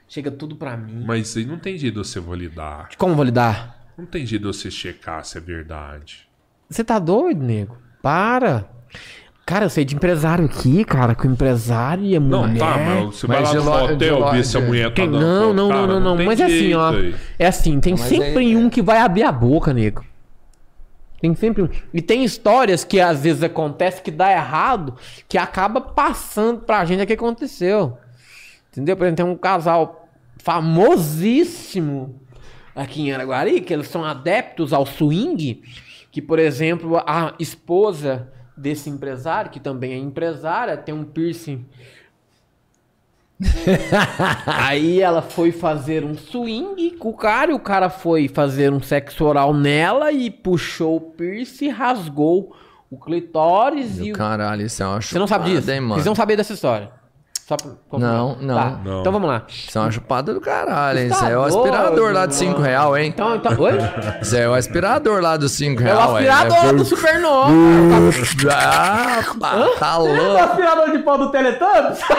Chega 0.07 0.31
tudo 0.31 0.55
pra 0.55 0.77
mim. 0.77 1.03
Mas 1.05 1.35
aí 1.35 1.45
não 1.45 1.59
tem 1.59 1.77
jeito 1.77 2.01
de 2.01 2.07
você 2.07 2.21
validar. 2.21 2.87
Como 2.97 3.11
eu 3.11 3.15
vou 3.17 3.25
lidar? 3.25 3.85
Não 3.97 4.05
tem 4.05 4.25
jeito 4.25 4.43
de 4.43 4.47
você 4.47 4.71
checar 4.71 5.25
se 5.25 5.37
é 5.37 5.41
verdade. 5.41 6.25
Você 6.69 6.81
tá 6.85 6.97
doido, 6.99 7.43
nego? 7.43 7.75
Para. 8.01 8.69
Cara, 9.45 9.65
eu 9.65 9.69
sei 9.69 9.85
de 9.85 9.95
empresário 9.95 10.43
aqui, 10.43 10.83
cara, 10.83 11.15
com 11.15 11.25
empresário 11.27 12.03
e 12.03 12.15
a 12.17 12.19
Não, 12.19 12.45
mulher. 12.45 12.59
tá, 12.59 12.77
mas 12.77 13.15
você 13.15 13.27
Mas 13.27 13.37
vai 13.37 13.43
lá 13.43 13.49
de 13.51 13.65
no 13.65 13.93
hotel 13.93 14.31
ver 14.31 14.43
se 14.43 14.57
a 14.57 14.59
mulher 14.61 14.89
tá 14.89 14.95
Quem- 14.95 15.09
dando 15.11 15.21
Não, 15.25 15.53
não, 15.53 15.69
Cara, 15.69 15.87
não, 15.87 15.99
não, 16.01 16.15
não. 16.17 16.25
Mas 16.25 16.39
é 16.41 16.45
assim, 16.45 16.73
ó. 16.73 16.89
aí. 16.91 17.15
É 17.39 17.47
assim, 17.47 17.79
tem 17.79 17.93
Mas 17.93 18.01
sempre 18.01 18.39
aí- 18.39 18.57
um 18.57 18.69
que 18.69 18.81
vai 18.81 18.97
abrir 18.99 19.23
a 19.23 19.31
boca, 19.31 19.73
nego. 19.73 20.03
Tem 21.21 21.33
sempre 21.33 21.63
um. 21.63 21.69
E 21.93 22.01
tem 22.01 22.23
histórias 22.25 22.83
que 22.83 22.99
às 22.99 23.23
vezes 23.23 23.41
acontece 23.41 24.01
que 24.01 24.11
dá 24.11 24.31
errado, 24.31 24.95
que 25.29 25.37
acaba 25.37 25.79
passando 25.81 26.59
pra 26.61 26.83
gente 26.85 27.01
o 27.01 27.07
que 27.07 27.13
aconteceu. 27.13 27.97
Entendeu? 28.71 28.95
Por 28.97 29.05
exemplo, 29.05 29.23
tem 29.23 29.33
um 29.33 29.37
casal 29.37 30.07
famosíssimo 30.37 32.19
aqui 32.75 33.01
em 33.07 33.13
Araguari, 33.13 33.61
que 33.61 33.73
eles 33.73 33.87
são 33.87 34.03
adeptos 34.03 34.73
ao 34.73 34.85
swing, 34.85 35.61
que, 36.11 36.21
por 36.21 36.37
exemplo, 36.37 36.97
a 36.97 37.33
esposa 37.39 38.27
desse 38.57 38.89
empresário, 38.89 39.51
que 39.51 39.59
também 39.59 39.93
é 39.93 39.97
empresária, 39.97 40.75
tem 40.75 40.93
um 40.93 41.03
piercing 41.03 41.65
Aí 44.47 44.99
ela 44.99 45.21
foi 45.21 45.51
fazer 45.51 46.03
um 46.03 46.15
swing 46.15 46.91
com 46.91 47.09
o 47.09 47.13
cara, 47.13 47.51
e 47.51 47.53
o 47.53 47.59
cara 47.59 47.89
foi 47.89 48.27
fazer 48.27 48.73
um 48.73 48.81
sexo 48.81 49.23
oral 49.25 49.53
nela 49.53 50.11
e 50.11 50.31
puxou 50.31 50.97
o 50.97 51.01
piercing, 51.01 51.69
rasgou 51.69 52.55
o 52.89 52.97
clitóris 52.97 53.99
e 53.99 54.11
o... 54.11 54.15
Caralho, 54.15 54.65
isso 54.65 54.81
é 54.81 54.87
uma 54.87 55.01
Você 55.01 55.19
não 55.19 55.27
sabe 55.27 55.51
disso? 55.51 55.69
hein, 55.69 55.81
mano? 55.81 55.95
Vocês 55.95 56.05
não 56.05 56.15
sabem 56.15 56.35
dessa 56.35 56.53
história? 56.53 56.91
Só 57.47 57.55
pra. 57.55 57.71
Não, 57.97 58.35
não. 58.41 58.55
Tá, 58.55 58.79
Não. 58.83 58.99
Então 58.99 59.13
vamos 59.13 59.29
lá. 59.29 59.43
Isso 59.47 59.77
é 59.77 59.81
uma 59.81 59.89
chupada 59.89 60.33
do 60.33 60.41
caralho, 60.41 60.99
hein? 60.99 61.07
Tá 61.07 61.15
Isso 61.15 61.25
é 61.27 61.37
o 61.37 61.43
aspirador 61.43 62.11
lá 62.11 62.25
de 62.25 62.35
5 62.35 62.51
mano. 62.51 62.63
real, 62.65 62.97
hein? 62.97 63.07
Então, 63.07 63.35
então... 63.37 63.57
Oi? 63.57 63.71
Isso 64.21 64.35
é 64.35 64.49
o 64.49 64.53
aspirador 64.53 65.21
lá 65.21 65.37
dos 65.37 65.53
5 65.53 65.81
É 65.81 65.85
real, 65.85 66.11
o 66.11 66.15
aspirador 66.17 66.75
do 66.75 66.83
Supernova. 66.83 67.51
Ah, 68.51 69.23
pá, 69.39 69.51
tá 69.79 69.95
Você 69.97 70.07
lembra 70.09 70.23
do 70.23 70.27
louco. 70.29 70.43
aspirador 70.43 70.91
de 70.91 70.99
pau 70.99 71.17
do 71.17 71.31
Teletubbies? 71.31 71.99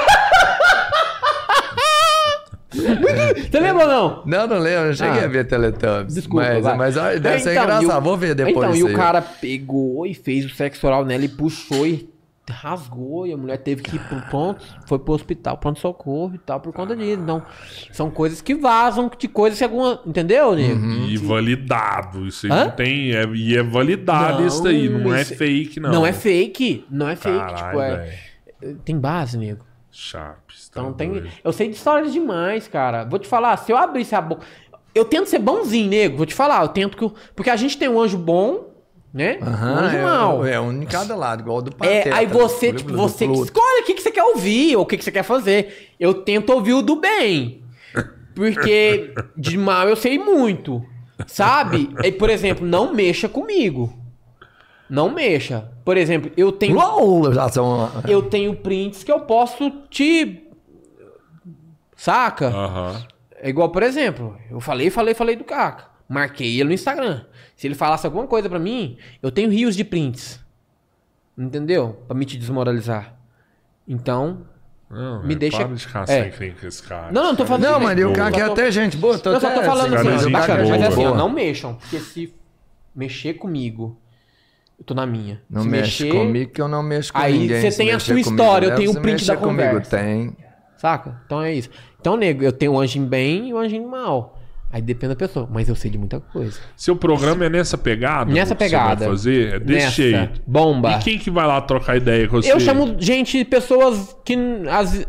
Você 2.71 3.61
lembra 3.61 3.85
ou 3.85 3.89
não? 3.89 4.23
Não, 4.27 4.47
não 4.47 4.59
lembro, 4.59 4.87
não 4.89 4.95
cheguei 4.95 5.21
Ah. 5.23 5.25
a 5.25 5.29
ver 5.29 5.45
Teletubbies. 5.47 6.15
Desculpa, 6.15 6.47
mas, 6.47 6.65
vai. 6.65 6.77
mas 6.77 6.95
deve 6.95 7.39
ser 7.41 7.53
Então, 7.53 7.63
engraçado. 7.65 7.83
e 7.83 7.87
o- 7.87 8.01
Vou 8.01 8.17
ver 8.17 8.35
depois 8.35 8.57
Então, 8.57 8.71
e 8.75 8.77
isso 8.79 8.87
o 8.87 8.89
aí. 8.91 8.95
cara 8.97 9.21
pegou 9.23 10.07
e 10.07 10.15
fez 10.15 10.45
o 10.45 10.51
sexo 10.55 10.87
oral 10.87 11.05
nela 11.05 11.25
e 11.25 11.29
puxou 11.29 11.87
e 11.87 12.09
rasgou 12.53 13.27
e 13.27 13.33
a 13.33 13.37
mulher 13.37 13.59
teve 13.59 13.83
que 13.83 13.97
ir 13.97 13.99
pro 14.01 14.21
pronto, 14.23 14.65
foi 14.87 14.99
pro 14.99 15.15
hospital, 15.15 15.57
pronto-socorro 15.59 16.35
e 16.35 16.39
tal, 16.39 16.61
por 16.61 16.73
conta 16.73 16.95
disso. 16.97 17.21
Então, 17.21 17.43
são 17.93 18.11
coisas 18.11 18.41
que 18.41 18.55
vazam 18.55 19.11
de 19.19 19.29
coisas 19.29 19.59
que 19.59 19.65
alguma. 19.65 20.01
Entendeu, 20.07 20.55
nego? 20.55 20.87
E 21.09 21.17
validado. 21.17 22.27
Isso 22.27 22.47
aí. 22.47 22.53
Hã? 22.53 22.65
não 22.67 22.71
tem. 22.73 23.13
É, 23.15 23.25
e 23.35 23.57
é 23.57 23.63
validado 23.63 24.47
isso 24.47 24.63
daí. 24.63 24.89
Não 24.89 25.15
é 25.15 25.25
fake, 25.25 25.81
não. 25.81 25.91
Não 25.93 26.07
é 26.07 26.13
fake. 26.13 26.85
Não 26.91 27.09
é 27.09 27.17
fake. 27.17 27.55
Tipo, 27.55 27.81
é. 27.81 28.15
Tem 28.85 28.99
base, 28.99 29.39
nego. 29.39 29.65
Chaves. 29.91 30.69
tá 30.69 30.81
Então 30.81 30.93
tem. 30.93 31.11
doido. 31.11 31.29
Eu 31.43 31.53
sei 31.53 31.69
de 31.69 31.75
histórias 31.77 32.13
demais, 32.13 32.69
cara. 32.69 33.05
Vou 33.05 33.19
te 33.19 33.27
falar, 33.27 33.57
se 33.57 33.73
eu 33.73 33.77
abrisse 33.77 34.15
a 34.15 34.21
boca. 34.21 34.45
Eu 34.95 35.05
tento 35.05 35.29
ser 35.29 35.39
bonzinho, 35.39 35.89
nego. 35.89 36.17
Vou 36.17 36.27
te 36.27 36.35
falar, 36.35 36.63
eu 36.63 36.69
tento 36.69 36.97
que. 36.97 37.05
eu- 37.05 37.15
Porque 37.35 37.51
a 37.51 37.57
gente 37.57 37.77
tem 37.79 37.89
um 37.89 38.01
anjo 38.01 38.19
bom, 38.19 38.69
né? 39.13 39.39
um 39.41 39.47
anjo 39.47 39.99
mau. 40.03 40.47
é, 40.47 40.53
é 40.55 40.61
um 40.61 40.73
em 40.83 40.87
cada 40.87 41.17
lado, 41.17 41.41
igual 41.43 41.59
o 41.59 41.63
do 41.63 41.71
É, 41.81 41.99
Pateta. 41.99 42.17
aí 42.17 42.27
você, 42.27 42.73
tipo, 42.73 42.93
você 42.93 43.25
escolhe 43.25 43.83
o 43.83 43.85
que, 43.85 43.95
que 43.95 44.03
você 44.03 44.11
quer 44.11 44.25
ouvir 44.25 44.77
ou 44.77 44.83
o 44.83 44.87
que, 44.87 44.97
que 44.97 45.05
você 45.05 45.13
quer 45.13 45.23
fazer. 45.23 45.93
Eu 45.99 46.15
tento 46.15 46.51
ouvir 46.51 46.75
o 46.75 46.83
do 46.83 46.97
bem. 46.97 47.63
Porque 48.35 49.13
de 49.37 49.59
mal 49.59 49.89
eu 49.89 49.97
sei 49.97 50.19
muito. 50.19 50.83
Sabe? 51.27 51.91
E, 52.05 52.13
por 52.13 52.31
exemplo, 52.31 52.65
não 52.67 52.95
mexa 52.95 53.29
comigo. 53.29 53.93
Não 54.89 55.11
mexa. 55.11 55.71
Por 55.85 55.97
exemplo, 55.97 56.31
eu 56.37 56.53
tenho. 56.53 56.77
Uau, 56.77 57.33
já 57.33 57.49
são... 57.49 57.91
Eu 58.09 58.23
tenho 58.23 58.55
prints 58.55 59.03
que 59.03 59.11
eu 59.11 59.21
posso 59.21 59.71
te. 59.91 60.45
Saca? 61.97 62.49
Aham. 62.49 63.03
É 63.41 63.49
igual, 63.49 63.71
por 63.71 63.83
exemplo, 63.83 64.37
eu 64.51 64.61
falei, 64.61 64.91
falei, 64.91 65.15
falei 65.15 65.37
do 65.37 65.45
Caca. 65.45 65.85
Marquei 66.09 66.55
ele 66.55 66.65
no 66.69 66.73
Instagram. 66.73 67.23
Se 67.59 67.67
ele 67.67 67.75
falasse 67.75 68.07
alguma 68.07 68.25
coisa 68.25 68.49
pra 68.49 68.61
mim, 68.61 68.97
eu 69.21 69.33
tenho 69.33 69.51
rios 69.51 69.75
de 69.75 69.83
prints. 69.83 70.39
Entendeu? 71.37 72.01
Pra 72.07 72.17
me 72.17 72.25
te 72.25 72.39
desmoralizar. 72.39 73.17
Então. 73.87 74.43
Não, 74.89 75.25
Me 75.27 75.35
é, 75.35 75.37
deixa- 75.37 75.67
Para 75.67 75.75
de 75.75 75.87
caçar 75.89 76.17
é. 76.17 76.31
com 76.31 76.67
esse 76.69 76.83
cara. 76.85 77.11
Não, 77.11 77.25
não 77.25 77.37
tô 77.37 77.45
falando 77.45 77.65
Não, 77.65 77.75
assim, 77.75 77.85
mano, 77.85 78.01
e 78.01 78.05
o 78.05 78.13
cara 78.13 78.31
que 78.31 78.41
é 78.41 78.45
até 78.45 78.71
gente 78.71 78.97
boa. 78.97 79.19
Tô 79.19 79.33
Eu 79.33 79.41
só 79.41 79.51
tô 79.53 79.63
falando 79.63 79.93
assim, 79.93 80.09
é 80.09 80.31
bacana, 80.31 80.65
gente 80.65 80.71
mas 80.71 80.83
é 80.83 80.87
assim, 80.87 81.05
ó, 81.05 81.15
não 81.17 81.29
mexam. 81.29 81.75
Porque 81.75 81.99
se 81.99 82.33
mexer 82.95 83.35
comigo, 83.35 83.99
eu 84.79 84.85
tô 84.85 84.95
na 84.95 85.05
minha. 85.05 85.43
Não 85.51 85.63
se 85.63 85.69
mexe 85.69 86.05
mexer, 86.05 86.17
comigo 86.17 86.53
que 86.53 86.63
eu 86.63 86.69
não 86.69 86.83
mexo 86.85 87.13
com 87.13 87.19
Aí 87.19 87.37
ninguém. 87.41 87.61
você 87.61 87.71
Se 87.73 87.77
tem 87.79 87.91
a 87.91 87.99
sua 87.99 88.15
comigo, 88.15 88.31
história, 88.31 88.67
eu 88.69 88.77
tenho 88.77 88.93
o 88.93 89.01
print 89.03 89.27
da 89.27 89.37
comigo, 89.37 89.59
conversa. 89.69 89.99
Tem. 89.99 90.37
Saca? 90.77 91.21
Então 91.27 91.43
é 91.43 91.53
isso. 91.53 91.69
Então, 92.01 92.17
nego, 92.17 92.45
eu 92.45 92.53
tenho 92.53 92.73
o 92.75 92.81
anjinho 92.81 93.07
bem 93.07 93.49
e 93.49 93.53
o 93.53 93.59
anjinho 93.59 93.89
mal. 93.89 94.38
Aí 94.71 94.83
depende 94.83 95.15
da 95.15 95.17
pessoa. 95.17 95.49
Mas 95.51 95.69
eu 95.69 95.75
sei 95.75 95.91
de 95.91 95.97
muita 95.97 96.21
coisa. 96.21 96.59
Seu 96.77 96.95
programa 96.95 97.45
é 97.45 97.49
nessa 97.49 97.79
pegada? 97.79 98.31
Nessa 98.31 98.55
que 98.55 98.65
você 98.65 98.71
pegada. 98.71 99.01
vai 99.01 99.09
fazer? 99.09 99.55
É 99.55 99.59
desse 99.59 99.85
Nessa. 99.85 99.91
jeito. 99.91 100.43
Bomba. 100.47 100.93
E 100.93 100.99
quem 100.99 101.19
que 101.19 101.31
vai 101.31 101.47
lá 101.47 101.61
trocar 101.61 101.97
ideia 101.97 102.29
com 102.29 102.37
você? 102.37 102.53
Eu 102.53 102.61
chamo 102.61 102.97
gente, 102.99 103.45
pessoas 103.45 104.15
que. 104.25 104.37
As, 104.71 105.07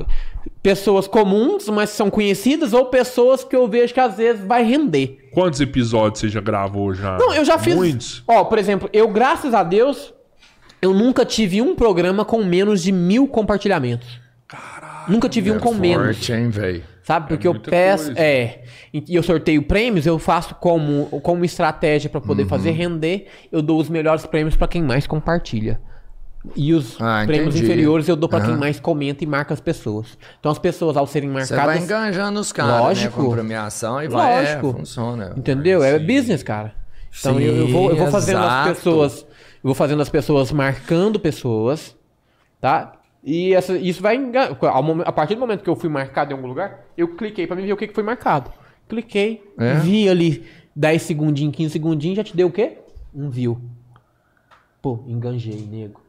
pessoas 0.62 1.08
comuns, 1.08 1.68
mas 1.70 1.90
são 1.90 2.10
conhecidas, 2.10 2.74
ou 2.74 2.86
pessoas 2.86 3.44
que 3.44 3.56
eu 3.56 3.68
vejo 3.68 3.94
que 3.94 4.00
às 4.00 4.18
vezes 4.18 4.44
vai 4.44 4.64
render. 4.64 5.30
Quantos 5.32 5.62
episódios 5.62 6.20
você 6.20 6.30
já 6.30 6.42
gravou 6.42 6.94
já? 6.94 7.18
Não, 7.18 7.34
eu 7.34 7.46
já 7.46 7.58
fiz. 7.58 7.76
Muitos. 7.76 8.24
Ó, 8.28 8.44
por 8.44 8.58
exemplo, 8.58 8.90
eu, 8.92 9.08
graças 9.08 9.54
a 9.54 9.64
Deus, 9.64 10.14
eu 10.82 10.94
nunca 10.94 11.26
tive 11.26 11.62
um 11.62 11.76
programa 11.76 12.26
com 12.26 12.44
menos 12.44 12.82
de 12.82 12.92
mil 12.92 13.28
compartilhamentos. 13.28 14.20
Caralho. 14.48 15.12
Nunca 15.12 15.30
tive 15.30 15.52
um 15.52 15.60
com 15.60 15.74
menos. 15.74 16.18
Forte, 16.18 16.34
hein, 16.34 16.50
velho? 16.50 16.84
Sabe? 17.10 17.28
Porque 17.28 17.48
eu 17.48 17.54
muita 17.54 17.72
peço. 17.72 18.06
coisa. 18.06 18.20
É. 18.22 18.62
E 18.94 19.16
eu 19.16 19.24
sorteio 19.24 19.64
prêmios, 19.64 20.06
eu 20.06 20.20
faço 20.20 20.54
como, 20.54 21.06
como 21.24 21.44
estratégia 21.44 22.08
pra 22.08 22.22
Uhum. 22.22 22.28
poder 22.28 22.46
fazer 22.46 22.70
render. 22.70 23.26
Eu 23.52 23.64
dou 23.64 23.80
os 23.82 23.90
melhores 23.90 24.28
prêmios 24.28 24.56
pra 24.56 24.68
quem 24.68 24.84
mais 24.84 25.08
compartilha. 25.08 25.82
E 26.56 26.72
os 26.72 27.02
Ah, 27.02 27.24
prêmios 27.26 27.56
entendi. 27.56 27.66
inferiores 27.66 28.08
eu 28.08 28.16
dou 28.16 28.30
pra 28.30 28.42
quem 28.42 28.52
Aham. 28.52 28.60
mais 28.60 28.80
comenta 28.80 29.24
e 29.24 29.28
marca 29.28 29.56
as 29.56 29.60
pessoas. 29.60 30.20
Então 30.40 30.52
as 30.52 30.60
pessoas, 30.60 30.96
ao 30.96 31.08
serem 31.08 31.32
Você 31.32 31.56
vai 31.56 31.66
marcadas. 31.66 31.84
enganjando 31.84 32.40
os 32.40 32.52
caras, 32.52 32.74
né? 32.76 32.80
Lógico. 32.82 33.24
Com 33.24 33.32
premiação 33.32 34.04
e 34.04 34.08
vai, 34.08 34.42
Lógico. 34.46 34.70
é, 34.70 34.74
funciona. 34.74 35.34
Entendeu? 35.36 35.84
É 35.84 35.98
business, 35.98 36.44
cara. 36.44 36.76
Então 37.20 37.40
eu, 37.40 37.56
eu 37.56 37.68
vou, 37.70 37.90
eu 37.90 37.96
vou 37.98 38.06
Sim, 38.06 38.12
fazendo 38.12 38.38
as 38.38 38.46
exato. 38.46 38.70
pessoas. 38.76 39.22
Eu 39.24 39.64
vou 39.64 39.74
fazendo 39.74 40.02
as 40.04 40.10
pessoas 40.10 40.52
marcando 40.52 41.20
pessoas. 41.20 41.98
Tá? 42.62 42.94
E 43.24 43.54
essa- 43.54 43.78
isso 43.78 44.02
vai 44.02 44.16
engan- 44.16 44.56
ao 44.62 44.82
momen- 44.84 45.04
A 45.06 45.12
partir 45.12 45.36
do 45.36 45.42
momento 45.42 45.64
que 45.64 45.70
eu 45.70 45.76
fui 45.76 45.90
marcado 45.90 46.32
em 46.32 46.36
algum 46.36 46.48
lugar, 46.48 46.86
eu 46.98 47.08
cliquei 47.16 47.46
pra 47.46 47.56
me 47.56 47.64
ver 47.64 47.74
o 47.74 47.78
que, 47.78 47.88
que 47.88 47.94
foi 47.94 48.04
marcado. 48.04 48.52
Cliquei, 48.88 49.44
É? 49.58 49.74
vi 49.76 50.08
ali 50.10 50.44
10 50.76 51.02
segundinhos, 51.02 51.56
15 51.56 51.72
segundinhos, 51.74 52.18
já 52.18 52.24
te 52.24 52.36
deu 52.36 52.48
o 52.48 52.52
quê? 52.52 52.78
Um 53.14 53.30
view. 53.30 53.60
Pô, 54.82 55.04
enganjei, 55.08 55.68
nego. 55.70 56.02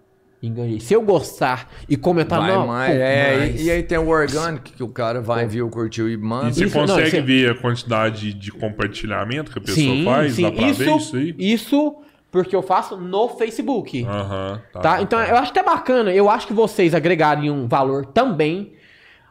Enganjei. 0.43 0.81
Se 0.81 0.95
eu 0.95 1.03
gostar 1.03 1.69
e 1.89 1.97
comentar, 1.99 2.39
Vai 2.41 2.53
não, 2.53 2.67
mais, 2.67 2.95
pô, 2.95 3.03
é, 3.03 3.37
mais. 3.37 3.61
E, 3.61 3.65
e 3.65 3.71
aí 3.71 3.83
tem 3.83 3.99
o 3.99 4.09
orgânico 4.09 4.65
que 4.73 4.83
o 4.83 4.89
cara 4.89 5.21
vai, 5.21 5.47
viu, 5.47 5.69
curtiu 5.69 6.09
e 6.09 6.17
manda. 6.17 6.49
E 6.49 6.55
você 6.55 6.65
Isso- 6.65 6.79
não, 6.79 6.87
consegue 6.87 7.09
isso 7.09 7.17
é- 7.17 7.21
ver 7.21 7.51
a 7.51 7.55
quantidade 7.61 8.33
de 8.33 8.51
compartilhamento 8.51 9.51
que 9.53 9.59
a 9.59 9.61
pessoa 9.61 9.77
sim, 9.97 10.05
faz? 10.05 10.33
sim. 10.35 10.43
Dá 10.43 10.53
pra 10.53 10.69
isso, 10.69 10.79
ver 10.85 10.97
isso 10.97 11.17
aí? 11.17 11.35
isso 11.39 11.97
porque 12.31 12.55
eu 12.55 12.63
faço 12.63 12.97
no 12.97 13.29
Facebook. 13.31 14.05
Aham. 14.05 14.61
Tá? 14.81 15.01
Então 15.03 15.21
eu 15.21 15.37
acho 15.37 15.51
até 15.51 15.63
bacana. 15.63 16.13
Eu 16.13 16.29
acho 16.31 16.47
que 16.47 16.53
vocês 16.53 16.95
agregarem 16.95 17.51
um 17.51 17.67
valor 17.67 18.07
também. 18.07 18.73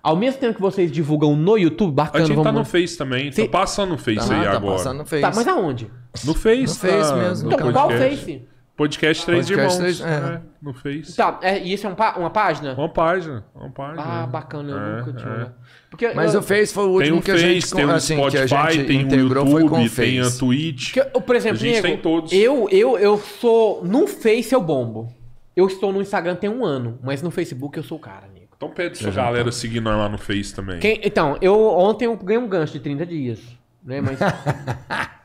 Ao 0.01 0.15
mesmo 0.15 0.39
tempo 0.39 0.55
que 0.55 0.61
vocês 0.61 0.89
divulgam 0.91 1.35
no 1.35 1.57
YouTube, 1.57 1.91
A 1.91 2.03
bacana. 2.05 2.25
gente 2.25 2.41
tá 2.41 2.51
no 2.51 2.63
Face 2.63 2.97
também. 2.97 3.31
Sim. 3.31 3.43
Tô 3.45 3.49
passando 3.51 3.89
no 3.91 3.97
Face 3.97 4.27
Tá, 4.29 4.37
aí 4.37 4.43
tá 4.45 4.51
agora. 4.53 4.77
passando 4.77 4.97
no 4.99 5.05
Face. 5.05 5.21
Tá, 5.21 5.31
mas 5.35 5.47
aonde? 5.47 5.91
No 6.25 6.33
Face. 6.33 6.61
No 6.73 6.75
Face 6.75 7.09
tá, 7.09 7.15
mesmo, 7.17 7.49
no 7.49 7.55
Então, 7.55 7.71
qual 7.73 7.87
podcast. 7.89 8.15
Face? 8.25 8.41
Podcast 8.77 9.25
Três 9.25 9.45
Podcast 9.49 9.77
Irmãos. 9.81 9.99
Três- 9.99 10.01
é. 10.01 10.35
é, 10.35 10.41
no 10.61 10.73
Face. 10.73 11.15
Tá, 11.15 11.39
é, 11.41 11.59
e 11.59 11.73
isso 11.73 11.87
é 11.87 11.89
um 11.89 11.95
pa- 11.95 12.15
uma 12.17 12.29
página? 12.29 12.73
Uma 12.73 12.89
página. 12.89 13.45
Uma 13.55 13.69
página. 13.69 14.03
Ah, 14.03 14.27
bacana, 14.27 14.71
eu 14.71 14.77
É, 14.77 14.97
nunca 14.99 15.13
tinha. 15.13 15.33
é. 15.33 15.49
Porque 15.89 16.13
Mas 16.13 16.33
eu, 16.33 16.39
o 16.41 16.43
Face 16.43 16.73
foi 16.73 16.83
o 16.83 16.87
Tem 16.99 17.11
último 17.11 17.19
o 17.19 17.21
que 17.21 17.31
a 17.31 17.37
gente, 17.37 17.61
Face, 17.61 17.75
tem 17.75 17.85
o 17.85 17.91
assim, 17.91 18.15
que 18.29 18.37
a 18.37 18.47
Spotify, 18.47 18.73
gente 18.73 18.87
tem 18.87 18.97
o 18.97 19.01
integrou 19.01 19.45
foi 19.47 19.61
com 19.67 19.75
o 19.75 19.81
YouTube, 19.81 19.89
tem 19.95 20.19
a 20.19 20.23
Face. 20.25 20.39
Twitch. 20.39 20.93
que 20.93 21.01
por 21.21 21.35
exemplo, 21.35 21.57
A 21.57 21.59
gente 21.61 21.75
nego, 21.75 21.87
tem 21.87 21.97
todos. 21.97 22.31
Eu, 22.31 22.67
eu, 22.69 22.97
eu 22.99 23.17
sou. 23.17 23.83
No 23.83 24.05
Face 24.07 24.53
eu 24.53 24.61
bombo. 24.61 25.07
Eu 25.55 25.67
estou 25.67 25.91
no 25.91 26.01
Instagram 26.01 26.35
tem 26.35 26.49
um 26.49 26.63
ano, 26.63 26.99
mas 27.03 27.21
no 27.21 27.31
Facebook 27.31 27.75
eu 27.77 27.83
sou 27.83 27.97
o 27.97 28.01
cara, 28.01 28.27
nego. 28.33 28.47
Então 28.55 28.69
pede 28.69 28.97
sua 28.97 29.11
galera 29.11 29.51
seguir 29.51 29.79
nós 29.81 29.97
lá 29.97 30.07
no 30.09 30.17
Face 30.17 30.53
também. 30.53 30.79
Quem- 30.79 30.99
então, 31.03 31.37
eu 31.41 31.55
ontem 31.57 32.05
eu 32.05 32.15
ganhei 32.17 32.41
um 32.43 32.47
gancho 32.47 32.73
de 32.73 32.79
30 32.79 33.05
dias. 33.05 33.39
Né? 33.83 33.99
Mas. 34.01 34.19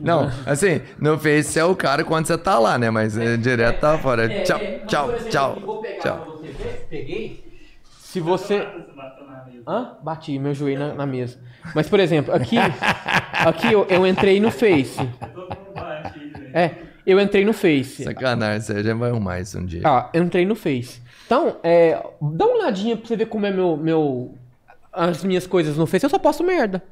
Não, 0.00 0.30
assim, 0.46 0.80
no 0.98 1.18
Face 1.18 1.58
é 1.58 1.64
o 1.64 1.74
cara 1.76 2.04
quando 2.04 2.26
você 2.26 2.36
tá 2.38 2.58
lá, 2.58 2.78
né? 2.78 2.90
Mas 2.90 3.16
é, 3.16 3.36
direto 3.36 3.80
tá 3.80 3.98
fora. 3.98 4.28
tchau, 4.42 4.58
É, 4.58 4.78
tchau, 4.86 5.10
exemplo, 5.10 5.30
tchau, 5.30 5.54
eu 5.60 5.66
vou 5.66 5.82
pegar 5.82 5.98
tchau. 6.02 6.18
pra 6.18 6.26
você 6.32 6.46
ver, 6.48 6.86
Peguei. 6.88 7.44
Se 7.98 8.20
você. 8.20 8.66
Hã? 9.66 9.92
Bati 10.02 10.38
meu 10.38 10.54
joelho 10.54 10.78
na, 10.80 10.94
na 10.94 11.06
mesa. 11.06 11.38
Mas, 11.74 11.88
por 11.88 12.00
exemplo, 12.00 12.34
aqui. 12.34 12.56
aqui 12.58 13.72
eu, 13.72 13.86
eu 13.88 14.06
entrei 14.06 14.40
no 14.40 14.50
Face. 14.50 14.96
Todo 15.34 15.48
mundo 15.48 15.72
bate 15.74 16.18
aí, 16.18 16.30
velho. 16.30 16.50
É, 16.52 16.74
eu 17.06 17.20
entrei 17.20 17.44
no 17.44 17.52
Face. 17.52 18.02
Sacanagem, 18.04 18.60
você 18.60 18.82
já 18.82 18.94
vai 18.94 19.10
arrumar 19.10 19.40
isso 19.40 19.58
um 19.58 19.64
dia. 19.64 19.82
Ah, 19.84 20.08
eu 20.12 20.24
entrei 20.24 20.44
no 20.46 20.54
Face. 20.56 21.00
Então, 21.26 21.56
é, 21.62 21.92
dá 22.20 22.46
uma 22.46 22.56
olhadinha 22.56 22.96
pra 22.96 23.06
você 23.06 23.16
ver 23.16 23.26
como 23.26 23.46
é 23.46 23.50
meu, 23.52 23.76
meu. 23.76 24.34
As 24.92 25.22
minhas 25.22 25.46
coisas 25.46 25.76
no 25.76 25.86
Face. 25.86 26.04
Eu 26.04 26.10
só 26.10 26.18
posto 26.18 26.42
merda. 26.42 26.82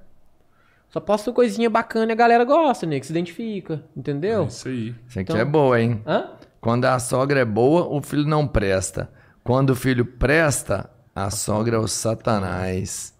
Só 0.90 1.00
posto 1.00 1.32
coisinha 1.32 1.68
bacana 1.68 2.12
e 2.12 2.14
a 2.14 2.16
galera 2.16 2.44
gosta, 2.44 2.86
né? 2.86 2.98
Que 2.98 3.06
se 3.06 3.12
identifica. 3.12 3.84
Entendeu? 3.96 4.46
Isso 4.46 4.68
aí. 4.68 4.94
Isso 5.06 5.18
aqui 5.20 5.32
então- 5.32 5.36
é 5.36 5.44
boa, 5.44 5.80
hein? 5.80 6.02
Hã? 6.06 6.30
Quando 6.60 6.86
a 6.86 6.98
sogra 6.98 7.40
é 7.40 7.44
boa, 7.44 7.86
o 7.86 8.00
filho 8.00 8.24
não 8.24 8.46
presta. 8.46 9.10
Quando 9.44 9.70
o 9.70 9.76
filho 9.76 10.04
presta, 10.04 10.90
a 11.14 11.30
sogra 11.30 11.76
é 11.76 11.78
o 11.78 11.86
satanás. 11.86 13.14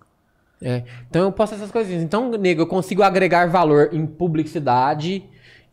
É. 0.61 0.83
Então 1.09 1.23
eu 1.23 1.33
posto 1.33 1.55
essas 1.55 1.71
coisinhas. 1.71 2.03
Então, 2.03 2.31
nego, 2.33 2.63
eu 2.63 2.67
consigo 2.67 3.03
agregar 3.03 3.49
valor 3.49 3.91
em 3.93 4.07
publicidade 4.07 5.23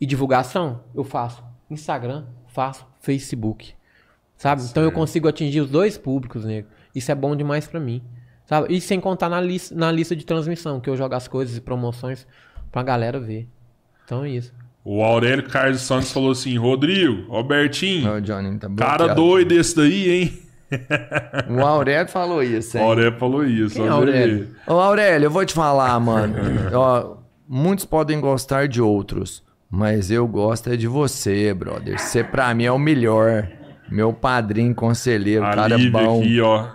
e 0.00 0.06
divulgação. 0.06 0.80
Eu 0.94 1.02
faço 1.02 1.42
Instagram, 1.70 2.24
faço 2.46 2.86
Facebook. 3.00 3.74
Sabe? 4.36 4.62
Então 4.62 4.82
eu 4.82 4.92
consigo 4.92 5.26
atingir 5.26 5.60
os 5.60 5.70
dois 5.70 5.96
públicos, 5.96 6.44
nego. 6.44 6.68
Isso 6.94 7.10
é 7.10 7.14
bom 7.14 7.34
demais 7.34 7.66
pra 7.66 7.80
mim. 7.80 8.02
Sabe? 8.46 8.72
E 8.74 8.80
sem 8.80 9.00
contar 9.00 9.28
na, 9.28 9.40
lis 9.40 9.70
na 9.70 9.90
lista 9.90 10.14
de 10.16 10.24
transmissão, 10.24 10.80
que 10.80 10.88
eu 10.88 10.96
jogo 10.96 11.14
as 11.14 11.26
coisas 11.28 11.56
e 11.56 11.60
promoções 11.60 12.26
pra 12.70 12.82
galera 12.82 13.18
ver. 13.20 13.48
Então 14.04 14.24
é 14.24 14.30
isso. 14.30 14.52
O 14.84 15.02
Aurélio 15.02 15.48
Carlos 15.48 15.80
Santos 15.80 16.12
falou 16.12 16.30
assim: 16.30 16.56
Rodrigo, 16.56 17.32
Albertinho, 17.34 18.14
O 18.14 18.20
Johnny 18.20 18.56
tá 18.58 18.68
cara 18.76 19.08
doido 19.14 19.52
esse 19.52 19.74
daí, 19.74 20.08
hein? 20.22 20.38
O 21.50 21.60
Aurélio 21.60 22.08
falou 22.08 22.42
isso, 22.42 22.76
O 22.76 22.80
hein? 22.80 22.86
Aurélio 22.86 23.18
falou 23.18 23.44
isso. 23.44 23.74
Quem 23.76 23.86
é. 23.86 23.88
Aurélio? 23.88 24.48
Ô, 24.66 24.72
Aurélio, 24.74 25.26
eu 25.26 25.30
vou 25.30 25.44
te 25.44 25.52
falar, 25.54 25.98
mano. 25.98 26.34
Ó, 26.72 27.16
muitos 27.48 27.84
podem 27.84 28.20
gostar 28.20 28.68
de 28.68 28.80
outros, 28.80 29.42
mas 29.68 30.10
eu 30.10 30.26
gosto 30.28 30.70
é 30.70 30.76
de 30.76 30.86
você, 30.86 31.52
brother. 31.52 31.98
Você 32.00 32.22
pra 32.22 32.54
mim 32.54 32.64
é 32.64 32.72
o 32.72 32.78
melhor. 32.78 33.48
Meu 33.90 34.12
padrinho, 34.12 34.74
conselheiro, 34.74 35.44
A 35.44 35.52
cara 35.52 35.76
Lívia 35.76 35.90
bom. 36.02 36.20
aqui, 36.20 36.40
ó. 36.40 36.66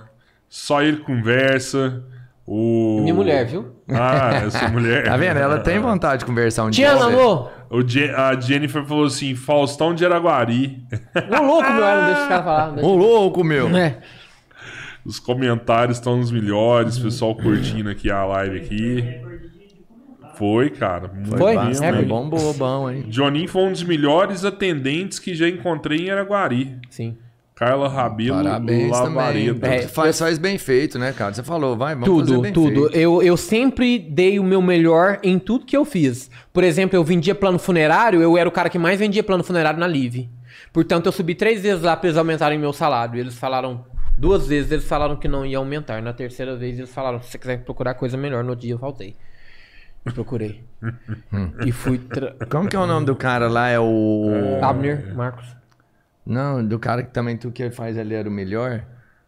Só 0.54 0.82
ele 0.82 0.98
conversa. 0.98 2.04
O... 2.46 3.00
Minha 3.04 3.14
mulher, 3.14 3.46
viu? 3.46 3.74
Ah, 3.90 4.42
essa 4.46 4.68
mulher. 4.68 5.06
Tá 5.08 5.16
vendo? 5.16 5.38
Ela 5.38 5.60
tem 5.60 5.80
vontade 5.80 6.20
de 6.20 6.26
conversar 6.26 6.66
um 6.66 6.70
dia. 6.70 6.90
Te 6.90 6.94
você. 6.98 7.04
amor! 7.06 7.52
O 7.70 7.82
Je- 7.88 8.10
a 8.14 8.38
Jennifer 8.38 8.84
falou 8.84 9.06
assim: 9.06 9.34
Faustão 9.34 9.96
de 9.96 10.06
Araguari. 10.06 10.84
Não, 11.30 11.48
louco, 11.48 11.72
meu, 11.72 11.80
não 11.80 12.06
deixa 12.08 12.22
os 12.24 12.28
caras 12.28 12.44
falar. 12.44 12.78
Ô, 12.84 12.96
louco, 12.98 13.44
meu. 13.46 13.70
É. 13.78 14.00
Os 15.06 15.20
comentários 15.20 15.98
estão 15.98 16.18
nos 16.18 16.32
melhores, 16.32 17.00
pessoal 17.00 17.34
curtindo 17.34 17.90
aqui 17.90 18.12
a 18.12 18.26
live 18.26 18.58
aqui. 18.58 19.22
Foi, 20.36 20.70
cara. 20.70 21.08
Muito 21.08 21.38
Foi? 21.38 21.56
mesmo, 21.66 21.86
É, 21.86 21.90
hein? 22.02 22.04
bombou, 22.06 22.54
bom, 22.56 22.90
hein? 22.90 23.06
Joninho 23.10 23.48
foi 23.48 23.62
um 23.64 23.72
dos 23.72 23.84
melhores 23.84 24.44
atendentes 24.44 25.18
que 25.20 25.34
já 25.34 25.48
encontrei 25.48 26.08
em 26.08 26.10
Araguari. 26.12 26.78
Sim. 26.90 27.16
Carla 27.62 27.88
Rabelo 27.88 28.44
Parabéns 28.44 28.98
também. 28.98 29.16
Lavareda. 29.16 29.68
É, 29.68 29.82
faz, 29.88 30.18
faz 30.18 30.40
bem 30.40 30.58
feito, 30.58 30.98
né, 30.98 31.14
cara? 31.14 31.32
Você 31.32 31.44
falou, 31.44 31.78
vai, 31.78 31.94
vamos 31.94 32.10
fazer 32.10 32.32
Tudo, 32.32 32.42
bem 32.42 32.52
tudo. 32.52 32.82
feito. 32.90 32.98
Eu, 32.98 33.22
eu 33.22 33.38
sempre 33.38 34.00
dei 34.00 34.40
o 34.40 34.44
meu 34.44 34.64
melhor 34.64 35.20
em 35.22 35.38
tudo 35.38 35.64
que 35.64 35.78
eu 35.78 35.86
fiz. 35.86 36.28
Por 36.52 36.64
exemplo, 36.64 36.96
eu 36.96 37.04
vendia 37.04 37.36
plano 37.36 37.60
funerário, 37.60 38.20
eu 38.20 38.36
era 38.36 38.50
o 38.50 38.52
cara 38.52 38.68
que 38.68 38.80
mais 38.80 38.98
vendia 38.98 39.24
plano 39.24 39.44
funerário 39.44 39.80
na 39.80 39.86
Live. 39.86 40.28
Portanto, 40.74 41.06
eu 41.06 41.12
subi 41.12 41.36
três 41.36 41.62
vezes 41.62 41.84
lá 41.84 41.96
pra 41.96 42.08
eles 42.08 42.18
aumentarem 42.18 42.58
meu 42.58 42.74
salário. 42.74 43.20
Eles 43.20 43.38
falaram. 43.38 43.86
Duas 44.18 44.48
vezes 44.48 44.72
eles 44.72 44.88
falaram 44.88 45.16
que 45.16 45.28
não 45.28 45.46
ia 45.46 45.60
aumentar. 45.60 46.02
Na 46.02 46.14
terceira 46.14 46.56
vez 46.56 46.80
eles 46.80 46.92
falaram: 46.92 47.22
se 47.22 47.30
você 47.30 47.38
quiser 47.38 47.64
procurar 47.64 47.94
coisa 47.94 48.18
melhor, 48.18 48.44
no 48.44 48.56
dia 48.56 48.74
eu 48.74 48.80
faltei. 48.80 49.16
Procurei. 50.16 50.64
e 51.64 51.72
fui. 51.72 52.00
Tra... 52.00 52.36
Como 52.50 52.68
que 52.68 52.76
é 52.76 52.80
o 52.80 52.88
nome 52.88 53.06
do 53.06 53.16
cara 53.16 53.48
lá? 53.48 53.70
É 53.70 53.80
o. 53.80 54.58
Abner, 54.64 55.14
Marcos. 55.16 55.61
Não, 56.32 56.66
do 56.66 56.80
cara 56.80 57.04
que 57.04 57.12
também 57.12 57.36
tu 57.38 57.52
que 57.52 57.70
faz 57.72 57.98
ele 57.98 58.14
era 58.14 58.28
o 58.28 58.32
melhor. 58.32 58.84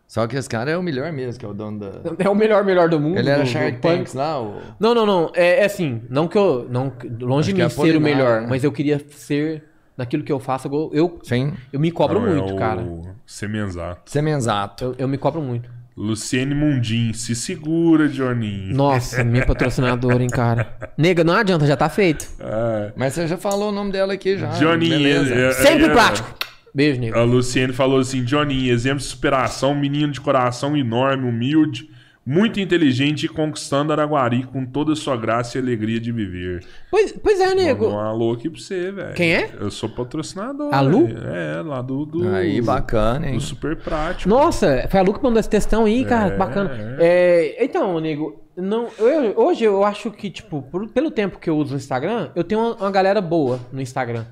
Só 0.08 0.28
que 0.28 0.36
esse 0.36 0.48
cara 0.48 0.70
é 0.70 0.78
o 0.78 0.84
melhor 0.84 1.12
mesmo, 1.12 1.40
que 1.40 1.46
é 1.46 1.50
o 1.50 1.54
dono 1.54 1.80
da. 1.80 1.92
É 2.20 2.30
o 2.30 2.36
melhor, 2.36 2.64
melhor 2.64 2.88
do 2.88 3.00
mundo. 3.00 3.18
Ele 3.18 3.30
era 3.30 3.44
do- 3.44 3.50
Shark. 3.50 3.80
Tanks 3.80 4.14
lá, 4.14 4.40
o. 4.40 4.60
Não, 4.80 4.94
não, 4.94 5.06
não. 5.06 5.32
É, 5.34 5.62
é 5.62 5.66
assim, 5.66 6.02
não 6.10 6.28
que 6.28 6.38
eu. 6.38 6.68
Não, 6.70 6.92
longe 7.20 7.40
Acho 7.40 7.50
de 7.50 7.56
que 7.56 7.62
é 7.62 7.66
mim 7.66 7.70
ser 7.72 7.98
o 7.98 8.02
melhor, 8.02 8.42
né? 8.42 8.48
mas 8.50 8.64
eu 8.64 8.72
queria 8.72 9.02
ser. 9.10 9.64
Naquilo 9.96 10.24
que 10.24 10.32
eu 10.32 10.40
faço, 10.40 10.68
eu, 10.68 10.90
eu, 10.92 11.20
Sim. 11.24 11.54
eu 11.72 11.80
me 11.80 11.92
cobro 11.92 12.20
Não, 12.20 12.28
é 12.28 12.34
muito, 12.34 12.54
o 12.56 12.58
cara. 12.58 12.84
Semenzato. 13.28 14.10
Semenzato. 14.10 14.84
Eu, 14.84 14.96
eu 15.00 15.08
me 15.08 15.18
cobro 15.20 15.40
muito. 15.42 15.70
Luciene 15.96 16.56
Mundim, 16.56 17.14
se 17.14 17.36
segura, 17.36 18.08
Joninho. 18.08 18.76
Nossa, 18.76 19.22
minha 19.26 19.46
patrocinadora, 19.46 20.22
hein, 20.24 20.30
cara. 20.30 20.76
Nega, 20.98 21.24
não 21.24 21.36
adianta, 21.36 21.68
já 21.68 21.78
tá 21.78 21.90
feito. 21.90 22.28
É. 22.40 22.92
Mas 22.96 23.14
você 23.14 23.28
já 23.28 23.38
falou 23.38 23.70
o 23.70 23.72
nome 23.72 23.92
dela 23.92 24.14
aqui 24.14 24.36
já. 24.38 24.48
É- 24.48 25.48
é- 25.48 25.52
Sempre 25.54 25.86
é- 25.86 25.90
prático. 25.90 26.28
Beijo, 26.74 27.00
nego. 27.00 27.18
A 27.18 27.24
Luciene 27.24 27.72
falou 27.74 28.00
assim: 28.00 28.26
Joninho, 28.26 28.72
exemplo 28.74 29.00
de 29.00 29.04
superação, 29.06 29.76
menino 29.76 30.12
de 30.12 30.20
coração 30.22 30.76
enorme, 30.76 31.28
humilde, 31.30 31.90
muito 32.26 32.60
inteligente 32.60 33.26
e 33.26 33.30
conquistando 33.30 33.92
Araguari 33.92 34.44
com 34.44 34.66
toda 34.66 34.94
a 34.94 34.96
sua 34.96 35.16
graça 35.18 35.58
e 35.58 35.62
alegria 35.62 36.00
de 36.00 36.12
viver. 36.12 36.64
Pois, 36.90 37.12
pois 37.12 37.40
é, 37.40 37.50
Mandou 37.50 37.64
nego. 37.64 37.88
um 37.90 38.00
alô 38.00 38.32
aqui 38.32 38.50
pra 38.50 38.60
você, 38.60 38.92
velho. 38.92 39.14
Quem 39.14 39.34
é? 39.36 39.50
Eu 39.60 39.70
sou 39.70 39.90
patrocinador. 39.90 40.74
A 40.74 40.82
Lu? 40.82 41.06
velho. 41.08 41.28
É, 41.28 41.62
lá 41.62 41.82
do. 41.82 42.06
do 42.06 42.28
Aí, 42.30 42.62
bacana, 42.62 43.28
hein? 43.28 43.36
Do 43.36 43.42
super 43.42 43.76
prático. 43.76 44.30
Nossa, 44.30 44.88
foi 44.90 45.00
a 45.00 45.04
Lu 45.04 45.14
que 45.14 45.22
mandou 45.24 45.40
esse 45.40 45.50
textão 45.50 45.86
aí, 45.86 46.04
cara. 46.06 46.32
que 46.32 46.38
bacana. 46.38 46.72
É, 47.00 47.64
então, 47.64 48.00
nego, 48.00 48.42
não, 48.58 48.88
eu- 48.98 49.34
hoje 49.38 49.64
eu 49.66 49.84
acho 49.84 50.10
que, 50.10 50.30
tipo, 50.32 50.62
por- 50.64 50.88
pelo 50.90 51.12
tempo 51.12 51.38
que 51.38 51.50
eu 51.50 51.58
uso 51.58 51.74
o 51.74 51.78
Instagram, 51.78 52.30
eu 52.36 52.44
tenho 52.44 52.62
uma, 52.62 52.76
uma 52.78 52.92
galera 52.92 53.20
boa 53.22 53.60
no 53.72 53.80
Instagram. 53.82 54.26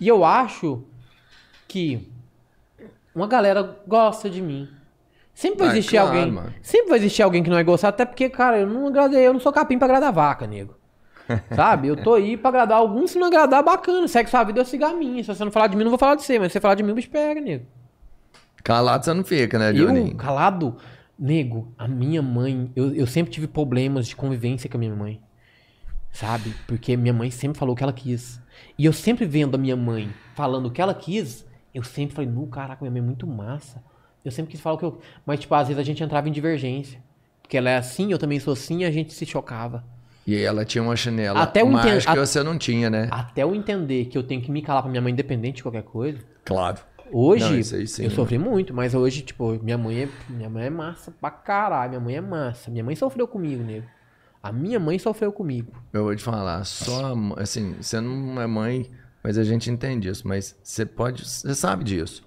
E 0.00 0.06
eu 0.08 0.24
acho 0.24 0.84
que 1.68 2.08
uma 3.14 3.26
galera 3.26 3.76
gosta 3.86 4.28
de 4.30 4.40
mim. 4.42 4.68
Sempre 5.34 5.58
vai 5.60 5.68
Ah, 5.68 5.72
existir 5.72 5.96
claro, 5.96 6.08
alguém. 6.18 6.32
mano. 6.32 6.54
Sempre 6.62 6.88
vai 6.88 6.98
existir 6.98 7.22
alguém 7.22 7.42
que 7.42 7.50
não 7.50 7.56
vai 7.56 7.64
gostar, 7.64 7.88
até 7.88 8.04
porque, 8.06 8.28
cara, 8.30 8.58
eu 8.58 8.66
não 8.66 8.86
agradei, 8.86 9.26
eu 9.26 9.32
não 9.32 9.40
sou 9.40 9.52
capim 9.52 9.78
pra 9.78 9.86
agradar 9.86 10.12
vaca, 10.12 10.46
nego. 10.46 10.74
Sabe? 11.54 11.88
Eu 11.88 11.96
tô 11.96 12.14
aí 12.14 12.36
pra 12.36 12.48
agradar 12.48 12.78
alguns, 12.78 13.10
se 13.10 13.18
não 13.18 13.26
agradar, 13.26 13.62
bacana. 13.62 14.06
Segue 14.08 14.30
sua 14.30 14.44
vida, 14.44 14.60
eu 14.60 14.64
sigo 14.64 14.84
a 14.84 14.92
minha. 14.94 15.22
Se 15.22 15.34
você 15.34 15.44
não 15.44 15.50
falar 15.52 15.66
de 15.66 15.76
mim, 15.76 15.82
eu 15.82 15.86
não 15.86 15.90
vou 15.90 15.98
falar 15.98 16.14
de 16.14 16.22
você. 16.22 16.38
Mas 16.38 16.48
se 16.48 16.52
você 16.54 16.60
falar 16.60 16.74
de 16.74 16.82
mim, 16.82 16.92
o 16.92 16.94
bicho 16.94 17.10
pega, 17.10 17.40
nego. 17.40 17.66
Calado 18.64 19.04
você 19.04 19.12
não 19.14 19.24
fica, 19.24 19.58
né, 19.58 19.70
Eu, 19.70 19.86
Johnny? 19.86 20.14
calado, 20.14 20.76
nego, 21.18 21.72
a 21.78 21.86
minha 21.86 22.20
mãe, 22.22 22.70
eu, 22.74 22.94
eu 22.94 23.06
sempre 23.06 23.30
tive 23.32 23.46
problemas 23.46 24.08
de 24.08 24.16
convivência 24.16 24.68
com 24.68 24.76
a 24.76 24.80
minha 24.80 24.94
mãe. 24.94 25.20
Sabe? 26.12 26.54
Porque 26.66 26.96
minha 26.96 27.12
mãe 27.12 27.30
sempre 27.30 27.58
falou 27.58 27.74
o 27.74 27.76
que 27.76 27.82
ela 27.82 27.92
quis. 27.92 28.40
E 28.78 28.84
eu 28.86 28.92
sempre 28.92 29.24
vendo 29.26 29.54
a 29.54 29.58
minha 29.58 29.76
mãe 29.76 30.08
falando 30.34 30.66
o 30.66 30.70
que 30.70 30.80
ela 30.80 30.94
quis, 30.94 31.45
eu 31.76 31.82
sempre 31.84 32.14
falei, 32.14 32.30
no 32.30 32.46
caraca, 32.46 32.78
minha 32.82 32.90
mãe 32.90 33.00
é 33.00 33.04
muito 33.04 33.26
massa. 33.26 33.82
Eu 34.24 34.30
sempre 34.32 34.50
quis 34.50 34.60
falar 34.60 34.74
o 34.76 34.78
que 34.78 34.84
eu. 34.84 34.98
Mas, 35.24 35.40
tipo, 35.40 35.54
às 35.54 35.68
vezes 35.68 35.80
a 35.80 35.84
gente 35.84 36.02
entrava 36.02 36.28
em 36.28 36.32
divergência. 36.32 37.00
Porque 37.42 37.56
ela 37.56 37.70
é 37.70 37.76
assim, 37.76 38.10
eu 38.10 38.18
também 38.18 38.40
sou 38.40 38.52
assim, 38.54 38.78
e 38.80 38.84
a 38.84 38.90
gente 38.90 39.12
se 39.12 39.24
chocava. 39.24 39.84
E 40.26 40.34
ela 40.36 40.64
tinha 40.64 40.82
uma 40.82 40.96
chanela 40.96 41.40
Até 41.40 41.62
eu 41.62 41.68
mais 41.68 41.86
entendo- 41.86 42.02
que 42.12 42.18
a- 42.18 42.26
você 42.26 42.42
não 42.42 42.58
tinha, 42.58 42.90
né? 42.90 43.06
Até 43.12 43.44
eu 43.44 43.54
entender 43.54 44.06
que 44.06 44.18
eu 44.18 44.24
tenho 44.24 44.42
que 44.42 44.50
me 44.50 44.60
calar 44.62 44.82
pra 44.82 44.90
minha 44.90 45.00
mãe, 45.00 45.12
independente 45.12 45.56
de 45.58 45.62
qualquer 45.62 45.84
coisa. 45.84 46.18
Claro. 46.44 46.78
Hoje, 47.12 47.44
Não, 47.44 47.86
sim, 47.86 48.02
eu 48.02 48.08
né? 48.08 48.14
sofri 48.16 48.36
muito, 48.36 48.74
mas 48.74 48.92
hoje, 48.92 49.22
tipo, 49.22 49.52
minha 49.62 49.78
mãe 49.78 50.02
é, 50.02 50.08
minha 50.28 50.50
mãe 50.50 50.64
é 50.64 50.70
massa 50.70 51.12
pra 51.20 51.30
caralho. 51.30 51.90
Minha 51.90 52.00
mãe 52.00 52.16
é 52.16 52.20
massa. 52.20 52.68
Minha 52.68 52.82
mãe 52.82 52.96
sofreu 52.96 53.28
comigo, 53.28 53.62
nego. 53.62 53.86
A 54.42 54.50
minha 54.50 54.80
mãe 54.80 54.98
sofreu 54.98 55.30
comigo. 55.32 55.70
Eu 55.92 56.02
vou 56.02 56.16
te 56.16 56.22
falar, 56.24 56.64
só, 56.64 57.14
assim, 57.36 57.76
você 57.80 58.00
não 58.00 58.40
é 58.42 58.46
mãe, 58.48 58.90
mas 59.26 59.36
a 59.36 59.42
gente 59.42 59.68
entende 59.68 60.08
isso. 60.08 60.22
Mas 60.28 60.54
você 60.62 60.86
pode, 60.86 61.28
você 61.28 61.52
sabe 61.52 61.82
disso. 61.82 62.22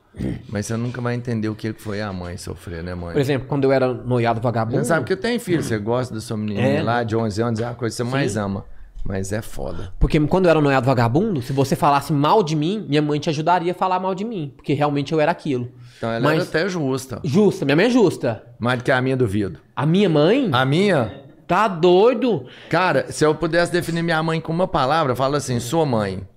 Mas 0.50 0.66
você 0.66 0.76
nunca 0.76 1.00
vai 1.00 1.16
entender 1.16 1.48
o 1.48 1.56
que 1.56 1.72
foi 1.72 2.02
a 2.02 2.12
mãe 2.12 2.36
sofrer, 2.36 2.84
né, 2.84 2.94
mãe? 2.94 3.14
Por 3.14 3.22
exemplo, 3.22 3.48
quando 3.48 3.64
eu 3.64 3.72
era 3.72 3.94
noiado 3.94 4.42
vagabundo. 4.42 4.80
Você 4.80 4.86
sabe 4.90 5.06
que 5.06 5.14
eu 5.14 5.18
tenho 5.18 5.40
filho, 5.40 5.64
você 5.64 5.78
gosta 5.78 6.14
da 6.14 6.20
sua 6.20 6.36
menininha 6.36 6.80
É. 6.80 6.84
lá 6.84 7.04
de 7.04 7.16
11 7.16 7.42
anos, 7.42 7.60
é 7.62 7.66
a 7.66 7.74
coisa 7.74 7.96
que 7.96 8.04
você 8.04 8.04
mais 8.04 8.36
ama. 8.36 8.66
Mas 9.06 9.32
é 9.32 9.42
foda. 9.42 9.94
Porque 9.98 10.20
quando 10.28 10.46
eu 10.46 10.52
era 10.52 10.60
noiado 10.60 10.86
vagabundo, 10.86 11.42
se 11.42 11.54
você 11.54 11.74
falasse 11.74 12.12
mal 12.12 12.44
de 12.44 12.54
mim, 12.54 12.86
minha 12.90 13.02
mãe 13.02 13.18
te 13.18 13.30
ajudaria 13.30 13.72
a 13.72 13.76
falar 13.76 13.98
mal 13.98 14.14
de 14.14 14.26
mim. 14.26 14.52
Porque 14.58 14.74
realmente 14.74 15.14
eu 15.14 15.22
era 15.22 15.32
aquilo. 15.32 15.72
Então 15.98 16.10
ela 16.12 16.20
Mas- 16.20 16.34
era 16.40 16.44
até 16.44 16.68
justa. 16.70 17.22
Justa, 17.24 17.64
minha 17.64 17.78
mãe 17.78 17.86
é 17.86 17.90
justa. 17.90 18.44
Mais 18.60 18.78
do 18.80 18.84
que 18.84 18.92
a 18.92 19.02
minha, 19.02 19.16
duvido. 19.16 19.60
A 19.74 19.86
minha 19.86 20.10
mãe 20.10 20.50
A 20.52 20.66
minha, 20.66 21.24
tá 21.48 21.66
doido. 21.70 22.46
cara, 22.70 23.10
se 23.10 23.24
eu 23.26 23.34
pudesse 23.34 23.72
definir 23.72 24.04
minha 24.04 24.22
mãe 24.22 24.42
com 24.42 24.52
uma 24.52 24.68
palavra, 24.68 25.14
eu 25.14 25.16
falo 25.16 25.36
assim, 25.38 25.62
sua 25.62 25.86
mãe. 25.86 26.28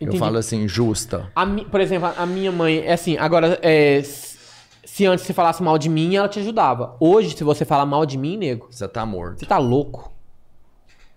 Entendi. 0.00 0.16
Eu 0.16 0.20
falo 0.20 0.36
assim, 0.36 0.66
justa. 0.68 1.30
A 1.34 1.46
mi- 1.46 1.64
por 1.64 1.80
exemplo, 1.80 2.10
a 2.16 2.26
minha 2.26 2.52
mãe, 2.52 2.78
é 2.80 2.92
assim, 2.92 3.16
agora, 3.16 3.58
é, 3.62 4.02
se 4.02 5.06
antes 5.06 5.24
você 5.24 5.32
falasse 5.32 5.62
mal 5.62 5.78
de 5.78 5.88
mim, 5.88 6.14
ela 6.16 6.28
te 6.28 6.38
ajudava. 6.38 6.96
Hoje, 7.00 7.36
se 7.36 7.42
você 7.44 7.64
falar 7.64 7.86
mal 7.86 8.04
de 8.04 8.18
mim, 8.18 8.36
nego, 8.36 8.66
Você 8.70 8.86
tá 8.88 9.06
morto. 9.06 9.40
você 9.40 9.46
tá 9.46 9.58
louco. 9.58 10.12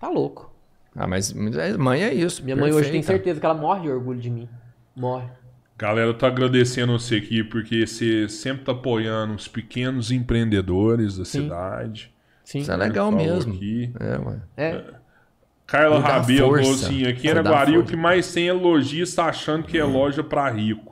Tá 0.00 0.08
louco. 0.08 0.50
Ah, 0.96 1.06
mas 1.06 1.32
mas 1.32 1.76
mãe 1.76 2.02
é 2.02 2.12
isso. 2.12 2.42
Minha 2.42 2.56
mãe 2.56 2.70
hoje 2.72 2.90
tem 2.90 3.00
perfeita. 3.00 3.06
certeza 3.06 3.38
que 3.40 3.46
ela 3.46 3.54
morre 3.54 3.82
de 3.82 3.90
orgulho 3.90 4.18
de 4.18 4.30
mim. 4.30 4.48
Morre. 4.96 5.28
Galera, 5.78 6.06
eu 6.08 6.14
tô 6.14 6.26
agradecendo 6.26 6.98
você 6.98 7.16
aqui 7.16 7.44
porque 7.44 7.86
você 7.86 8.28
sempre 8.28 8.64
tá 8.64 8.72
apoiando 8.72 9.34
os 9.34 9.46
pequenos 9.46 10.10
empreendedores 10.10 11.16
da 11.16 11.24
cidade. 11.24 12.12
Sim. 12.44 12.58
Isso 12.58 12.72
é 12.72 12.76
legal 12.76 13.12
mesmo. 13.12 13.54
aqui. 13.54 13.92
É, 14.00 14.18
ué. 14.18 14.40
É. 14.56 14.72
Me 14.72 14.82
Carla 15.70 16.00
Rabelo 16.00 16.48
falou 16.56 16.64
força. 16.64 16.86
assim: 16.86 17.06
aqui 17.06 17.28
o 17.30 17.34
força. 17.44 17.82
que 17.84 17.96
mais 17.96 18.32
tem 18.32 18.48
é 18.48 18.52
lojista 18.52 19.22
achando 19.24 19.64
que 19.64 19.78
é 19.78 19.84
loja 19.84 20.22
pra 20.24 20.48
rico. 20.50 20.90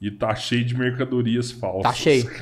E 0.00 0.10
tá 0.10 0.34
cheio 0.34 0.64
de 0.64 0.76
mercadorias 0.76 1.50
falsas. 1.50 1.82
Tá 1.84 1.92
cheio. 1.94 2.24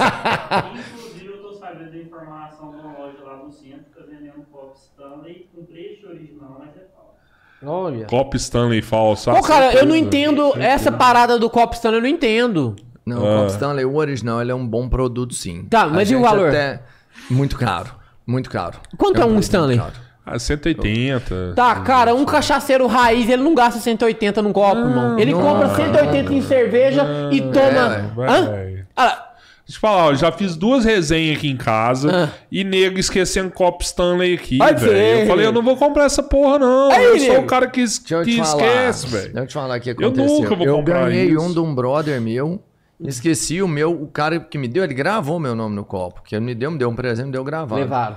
Inclusive, 0.00 1.26
eu 1.26 1.38
tô 1.42 1.52
sabendo 1.54 1.90
da 1.90 1.96
informação 1.98 2.70
de 2.72 2.76
uma 2.78 2.98
loja 2.98 3.18
lá 3.24 3.36
no 3.36 3.52
centro 3.52 3.84
que 3.84 3.98
tá 3.98 4.04
vendendo 4.08 4.44
pop 4.50 4.74
Stanley 4.76 5.48
com 5.54 5.64
preço 5.64 6.08
original, 6.08 6.56
mas 6.58 6.70
é 6.76 6.86
falso. 6.94 7.14
Olha. 7.62 8.06
Copo 8.06 8.36
Stanley 8.36 8.82
falso. 8.82 9.30
Pô, 9.30 9.42
cara, 9.42 9.72
eu 9.74 9.86
não 9.86 9.94
entendo 9.96 10.52
essa 10.56 10.90
parada 10.90 11.38
do 11.38 11.48
Cop 11.48 11.74
Stanley, 11.74 11.98
eu 11.98 12.02
não 12.02 12.08
entendo. 12.08 12.74
Não, 13.06 13.18
Ah. 13.18 13.20
o 13.20 13.38
Copo 13.40 13.50
Stanley, 13.52 13.84
o 13.84 13.96
original, 13.96 14.40
ele 14.42 14.50
é 14.50 14.54
um 14.54 14.66
bom 14.66 14.88
produto, 14.88 15.34
sim. 15.34 15.64
Tá, 15.64 15.82
A 15.82 15.88
mas 15.88 16.10
e 16.10 16.16
o 16.16 16.20
valor? 16.20 16.48
Até... 16.48 16.82
Muito 17.30 17.56
caro. 17.56 17.94
Muito 18.26 18.50
caro. 18.50 18.78
Quanto 18.96 19.16
é 19.20 19.24
um 19.24 19.28
produto 19.28 19.42
Stanley? 19.44 19.78
muito 19.78 19.92
caro. 19.92 20.09
Ah, 20.24 20.38
180. 20.38 21.54
Tá, 21.56 21.74
cara, 21.80 22.14
um 22.14 22.24
cachaceiro 22.24 22.86
raiz, 22.86 23.28
ele 23.28 23.42
não 23.42 23.54
gasta 23.54 23.80
180 23.80 24.42
num 24.42 24.52
copo, 24.52 24.76
irmão. 24.78 25.18
Ele 25.18 25.32
compra 25.32 25.74
180 25.74 26.32
em 26.32 26.42
cerveja 26.42 27.06
e 27.32 27.40
toma. 27.40 28.12
Vai. 28.14 28.28
Hã? 28.28 28.84
Ah, 28.96 29.26
Deixa 29.66 29.78
eu 29.78 29.80
falar, 29.88 30.06
ó, 30.06 30.14
já 30.14 30.32
fiz 30.32 30.56
duas 30.56 30.84
resenhas 30.84 31.36
aqui 31.36 31.48
em 31.48 31.56
casa 31.56 32.24
Ah. 32.28 32.38
e 32.50 32.64
nego 32.64 32.98
esquecendo 32.98 33.52
copo 33.52 33.84
Stanley 33.84 34.34
aqui, 34.34 34.58
velho. 34.58 35.20
Eu 35.20 35.26
falei, 35.28 35.46
eu 35.46 35.52
não 35.52 35.62
vou 35.62 35.76
comprar 35.76 36.06
essa 36.06 36.24
porra, 36.24 36.58
não. 36.58 36.90
Aí, 36.90 37.04
eu 37.04 37.18
sou 37.20 37.28
nego. 37.28 37.42
o 37.42 37.46
cara 37.46 37.68
que, 37.68 37.80
es- 37.80 38.02
eu 38.10 38.24
que 38.24 38.36
falar. 38.38 38.48
esquece, 38.48 39.06
velho. 39.06 39.24
Deixa 39.26 39.38
eu 39.38 39.46
te 39.46 39.54
falar 39.54 39.78
o 39.78 39.80
que 39.80 39.90
Eu 39.90 39.94
aconteceu. 39.94 40.26
nunca 40.26 40.56
vou 40.56 40.66
Eu 40.66 40.74
comprar 40.78 41.04
ganhei 41.04 41.26
isso. 41.30 41.40
um 41.40 41.52
de 41.52 41.60
um 41.60 41.72
brother 41.72 42.20
meu. 42.20 42.60
Esqueci 43.00 43.62
o 43.62 43.68
meu, 43.68 43.92
o 43.92 44.08
cara 44.08 44.40
que 44.40 44.58
me 44.58 44.66
deu, 44.66 44.82
ele 44.82 44.92
gravou 44.92 45.38
meu 45.38 45.54
nome 45.54 45.76
no 45.76 45.84
copo. 45.84 46.20
Que 46.24 46.34
ele 46.34 46.44
me 46.44 46.54
deu, 46.54 46.72
me 46.72 46.76
deu 46.76 46.88
um 46.90 46.94
presente, 46.96 47.26
me 47.26 47.32
deu 47.32 47.44
gravado. 47.44 47.80
levaram. 47.80 48.16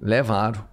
Levaram. 0.00 0.69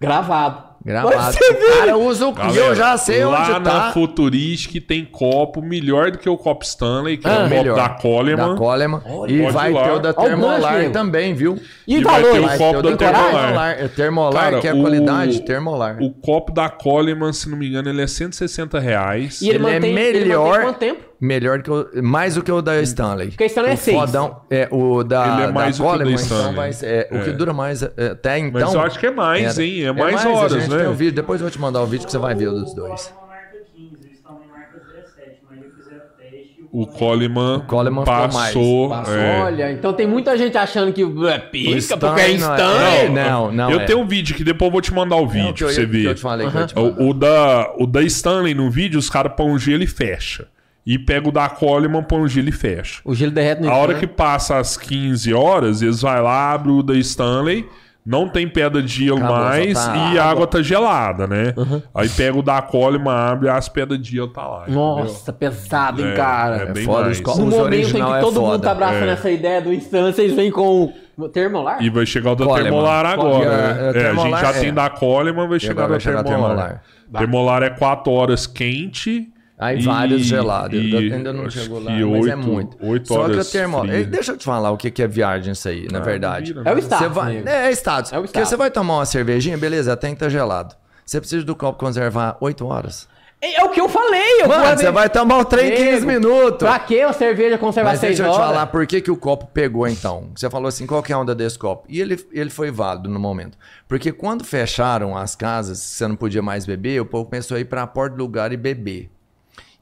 Gravado. 0.00 0.70
Gramado. 0.82 1.32
Você 1.34 1.44
O 1.52 1.78
cara 1.78 1.98
usa 1.98 2.26
o. 2.26 2.32
Galera, 2.32 2.58
eu 2.58 2.74
já 2.74 2.96
sei 2.96 3.22
lá 3.22 3.42
onde 3.42 3.50
na 3.52 3.60
tá. 3.60 3.92
Futuristic 3.92 4.86
tem 4.86 5.04
copo 5.04 5.60
melhor 5.60 6.10
do 6.10 6.16
que 6.16 6.26
o 6.26 6.38
copo 6.38 6.64
Stanley, 6.64 7.18
que 7.18 7.28
é 7.28 7.30
o 7.30 7.34
copo 7.42 7.48
Melhor. 7.50 7.76
da 7.76 7.88
Coleman. 7.90 8.48
Da 8.52 8.56
Coleman. 8.56 9.02
E 9.28 9.40
Pode 9.42 9.52
vai 9.52 9.72
ter 9.74 9.90
o 9.90 9.98
da 9.98 10.08
Olha 10.08 10.18
o 10.18 10.22
Termolar 10.24 10.90
também, 10.90 11.34
viu? 11.34 11.58
E, 11.86 11.96
E 11.98 12.02
vai 12.02 12.22
ter 12.22 12.40
o 12.40 12.56
copo 12.56 12.78
o 12.78 12.82
da 12.82 12.96
Termolar. 12.96 13.30
Termolar. 13.42 13.70
É 13.78 13.88
Termolar, 13.88 14.42
Cara, 14.44 14.60
que 14.60 14.68
é 14.68 14.72
o- 14.72 14.80
qualidade, 14.80 15.42
Termolar. 15.42 15.98
O 16.00 16.10
copo 16.14 16.50
da 16.50 16.70
Coleman, 16.70 17.32
se 17.34 17.50
não 17.50 17.58
me 17.58 17.68
engano, 17.68 17.90
ele 17.90 18.00
é 18.00 18.06
160 18.06 18.80
reais. 18.80 19.42
E 19.42 19.50
ele, 19.50 19.58
Ele 19.58 19.66
é 19.66 19.74
mantém, 19.74 19.98
ele 19.98 20.18
melhor- 20.20 20.48
mantém 20.48 20.62
quanto 20.64 20.78
tempo? 20.78 21.09
Melhor 21.20 21.60
que 21.62 21.70
o. 21.70 21.86
Mais 22.02 22.34
do 22.36 22.42
que 22.42 22.50
o 22.50 22.62
da 22.62 22.80
Stanley. 22.80 23.28
Porque 23.28 23.44
a 23.44 23.46
Stanley 23.46 23.72
é 23.72 23.74
o 23.74 23.76
seis. 23.76 23.98
Fodão, 23.98 24.40
é, 24.50 24.68
o 24.70 25.04
da, 25.04 25.34
Ele 25.34 25.42
é 25.42 25.52
mais 25.52 25.76
da 25.78 25.84
do 25.84 25.90
que 25.90 25.94
o 25.94 25.98
da 25.98 26.04
Coleman, 26.04 26.12
então 26.24 26.36
Stanley. 26.38 26.56
vai 26.56 26.72
ser- 26.72 26.86
é, 26.86 27.08
O 27.10 27.22
que 27.24 27.30
É. 27.30 27.32
dura 27.34 27.52
mais 27.52 27.82
é, 27.82 27.88
até 28.12 28.38
então. 28.38 28.60
Mas 28.62 28.74
eu 28.74 28.80
acho 28.80 28.98
que 28.98 29.06
é 29.06 29.10
mais, 29.10 29.58
era. 29.58 29.66
hein? 29.66 29.84
É 29.84 29.92
mais 29.92 30.24
horas, 30.24 30.54
a 30.54 30.58
gente 30.60 30.70
né? 30.70 30.78
Tem 30.78 30.88
um 30.88 30.94
vídeo, 30.94 31.12
depois 31.12 31.40
eu 31.40 31.44
vou 31.44 31.50
te 31.50 31.60
mandar 31.60 31.82
o 31.82 31.86
vídeo 31.86 32.06
que 32.06 32.10
você 32.12 32.16
vai 32.18 32.34
ver 32.34 32.48
o 32.48 32.52
dos 32.52 32.74
dois. 32.74 33.12
Coleman 33.12 33.28
marca 33.28 33.58
15, 33.76 33.96
eles 34.02 34.16
estão 34.16 34.40
em 34.42 34.50
marca 34.50 34.78
17, 34.78 35.40
mas 35.50 35.58
eu 35.62 35.70
fizer 35.70 35.96
o 35.96 36.80
e 36.80 36.82
O 36.82 36.86
Coleman, 36.86 37.60
Coleman 37.66 38.00
ficou 38.06 38.14
mais. 38.16 38.32
passou. 38.32 38.88
Passou. 38.88 39.14
é. 39.14 39.40
Olha, 39.42 39.72
então 39.72 39.92
tem 39.92 40.06
muita 40.06 40.38
gente 40.38 40.56
achando 40.56 40.90
que 40.90 41.02
é 41.02 41.38
pica, 41.38 41.96
porque 41.98 42.20
é 42.22 42.30
Stanley 42.30 42.38
não 42.38 42.56
Stanley. 42.56 42.96
é- 42.96 43.08
Não, 43.10 43.52
não. 43.52 43.70
eu 43.70 43.80
é. 43.80 43.84
tenho 43.84 43.98
um 43.98 44.06
vídeo 44.06 44.34
que 44.34 44.42
depois 44.42 44.68
eu 44.68 44.72
vou 44.72 44.80
te 44.80 44.94
mandar 44.94 45.16
o 45.16 45.26
vídeo 45.26 45.48
Não, 45.48 45.52
que 45.52 45.64
eu, 45.64 45.66
pra 45.68 45.74
você 45.74 45.80
que 45.82 45.86
ver. 45.86 46.14
que. 46.14 46.78
O, 46.78 47.10
o 47.10 47.12
da, 47.12 47.70
o 47.78 47.86
da 47.86 48.00
Stanley 48.04 48.54
no 48.54 48.70
vídeo, 48.70 48.98
os 48.98 49.10
caras 49.10 49.34
põem 49.36 49.50
um 49.50 49.58
gelo 49.58 49.82
e 49.82 49.86
fecha. 49.86 50.46
E 50.86 50.98
pega 50.98 51.28
o 51.28 51.32
da 51.32 51.48
Coleman, 51.48 52.02
põe 52.02 52.20
um 52.20 52.28
gelo 52.28 52.48
e 52.48 52.52
fecha. 52.52 53.00
O 53.04 53.14
gelo 53.14 53.30
derrete 53.32 53.62
no 53.62 53.70
A 53.70 53.74
hora 53.76 53.94
que 53.94 54.06
passa 54.06 54.56
as 54.58 54.76
15 54.76 55.32
horas, 55.34 55.82
eles 55.82 56.00
vai 56.02 56.20
lá, 56.22 56.52
abrem 56.52 56.74
o 56.78 56.82
da 56.82 56.94
Stanley, 56.94 57.68
não 58.04 58.26
tem 58.28 58.48
pedra 58.48 58.82
de 58.82 58.88
gelo 59.04 59.18
Acabou, 59.18 59.36
mais 59.36 59.74
tá 59.74 60.12
e 60.14 60.18
a 60.18 60.24
água 60.24 60.46
tá 60.46 60.62
gelada, 60.62 61.26
né? 61.26 61.54
Aí 61.94 62.08
pega 62.08 62.36
o 62.38 62.42
da 62.42 62.62
Coleman, 62.62 63.10
abre 63.12 63.50
as 63.50 63.68
pedras 63.68 64.00
de 64.00 64.10
gelo 64.12 64.28
tá 64.28 64.44
lá. 64.46 64.64
Nossa, 64.68 65.32
pesado, 65.34 66.00
hein, 66.00 66.06
entendeu? 66.08 66.24
cara. 66.24 66.56
É, 66.56 66.72
bem 66.72 66.84
foda, 66.86 67.02
mais. 67.04 67.20
os 67.20 67.38
No 67.38 67.46
momento 67.46 67.88
em 67.88 67.92
que 67.92 68.00
é 68.00 68.20
todo 68.20 68.40
mundo 68.40 68.50
foda. 68.52 68.62
tá 68.64 68.72
abraçando 68.72 69.10
É. 69.10 69.12
essa 69.12 69.30
ideia 69.30 69.60
do 69.60 69.72
instante, 69.74 70.16
vocês 70.16 70.32
vêm 70.34 70.50
com 70.50 70.92
o 71.18 71.28
termolar? 71.28 71.82
E 71.82 71.90
vai 71.90 72.06
chegar 72.06 72.32
o 72.32 72.34
da 72.36 72.46
Coleman. 72.46 72.64
Termolar 72.70 73.04
agora. 73.06 73.30
Coleman. 73.32 73.56
né? 73.56 73.62
É, 73.68 73.68
É, 73.68 73.80
a 73.80 73.92
gente 73.92 74.02
Termolar, 74.02 74.40
já 74.40 74.48
é. 74.48 74.60
tem 74.60 74.72
da 74.74 74.88
Coleman, 74.90 75.46
vai 75.48 75.60
chegar 75.60 75.72
agora 75.84 75.92
da 75.92 76.00
chegar 76.00 76.24
Termolar. 76.24 76.56
Termolar. 76.56 76.82
Termolar 77.18 77.62
é 77.64 77.70
4 77.70 78.10
horas 78.10 78.46
quente. 78.46 79.28
Aí 79.60 79.78
e- 79.78 79.82
vários 79.82 80.22
gelados. 80.22 80.72
Eu 80.78 81.02
e 81.02 81.12
ainda 81.12 81.32
não 81.32 81.50
chegou 81.50 81.78
lá, 81.78 81.90
mas 81.92 82.00
é 82.00 82.04
oito- 82.04 82.38
muito. 82.38 82.76
oito 82.80 83.08
Só 83.08 83.14
que 83.14 83.20
o 83.20 83.24
horas 83.24 83.50
frio. 83.50 83.62
Eh, 83.92 84.04
Deixa 84.04 84.32
eu 84.32 84.36
te 84.38 84.44
falar 84.44 84.70
o 84.70 84.76
que 84.78 85.02
é 85.02 85.06
viagem 85.06 85.52
isso 85.52 85.68
aí, 85.68 85.86
na 85.92 85.98
Ah, 85.98 86.02
verdade. 86.02 86.54
não 86.54 86.62
vira, 86.62 86.70
É 86.70 86.74
o 86.74 86.78
status, 86.78 87.06
Você 87.06 87.12
vai, 87.12 87.42
é, 87.46 87.68
é 87.68 87.70
status. 87.72 88.12
É 88.12 88.16
o 88.18 88.22
Porque 88.22 88.30
status. 88.38 88.48
você 88.48 88.56
vai 88.56 88.70
tomar 88.70 88.94
uma 88.96 89.04
cervejinha, 89.06 89.58
beleza, 89.58 89.94
tem 89.96 90.10
que 90.10 90.16
estar 90.16 90.28
gelado. 90.30 90.74
Você 91.04 91.20
precisa 91.20 91.44
do 91.44 91.54
copo 91.54 91.78
conservar 91.78 92.36
8 92.40 92.64
horas. 92.66 93.06
É 93.42 93.64
o 93.64 93.70
que 93.70 93.80
eu 93.80 93.88
falei. 93.88 94.42
Eu 94.42 94.48
Mano, 94.48 94.76
você 94.78 94.90
vai 94.90 95.08
tomar 95.08 95.38
o 95.38 95.44
trem 95.46 95.72
em 95.72 95.76
15 95.76 96.06
Nego, 96.06 96.06
minutos. 96.28 96.58
Pra 96.58 96.78
que 96.78 97.00
a 97.00 97.10
cerveja 97.10 97.56
conservar 97.56 97.90
Mas 97.92 98.00
6 98.00 98.18
deixa 98.18 98.22
eu 98.30 98.34
horas? 98.34 98.46
te 98.46 98.52
falar 98.52 98.66
por 98.66 98.86
que, 98.86 99.00
que 99.00 99.10
o 99.10 99.16
copo 99.16 99.46
pegou 99.46 99.88
então. 99.88 100.28
Você 100.36 100.50
falou 100.50 100.68
assim, 100.68 100.86
qual 100.86 101.02
que 101.02 101.10
é 101.10 101.14
a 101.14 101.18
onda 101.18 101.34
desse 101.34 101.58
copo? 101.58 101.84
E 101.88 102.00
ele, 102.02 102.22
ele 102.32 102.50
foi 102.50 102.70
válido 102.70 103.08
no 103.08 103.18
momento. 103.18 103.56
Porque 103.88 104.12
quando 104.12 104.44
fecharam 104.44 105.16
as 105.16 105.34
casas, 105.34 105.78
você 105.78 106.06
não 106.06 106.16
podia 106.16 106.42
mais 106.42 106.66
beber, 106.66 107.00
o 107.00 107.06
povo 107.06 107.30
começou 107.30 107.56
a 107.56 107.60
ir 107.60 107.64
pra 107.64 107.86
porta 107.86 108.14
do 108.14 108.22
lugar 108.22 108.52
e 108.52 108.58
beber. 108.58 109.10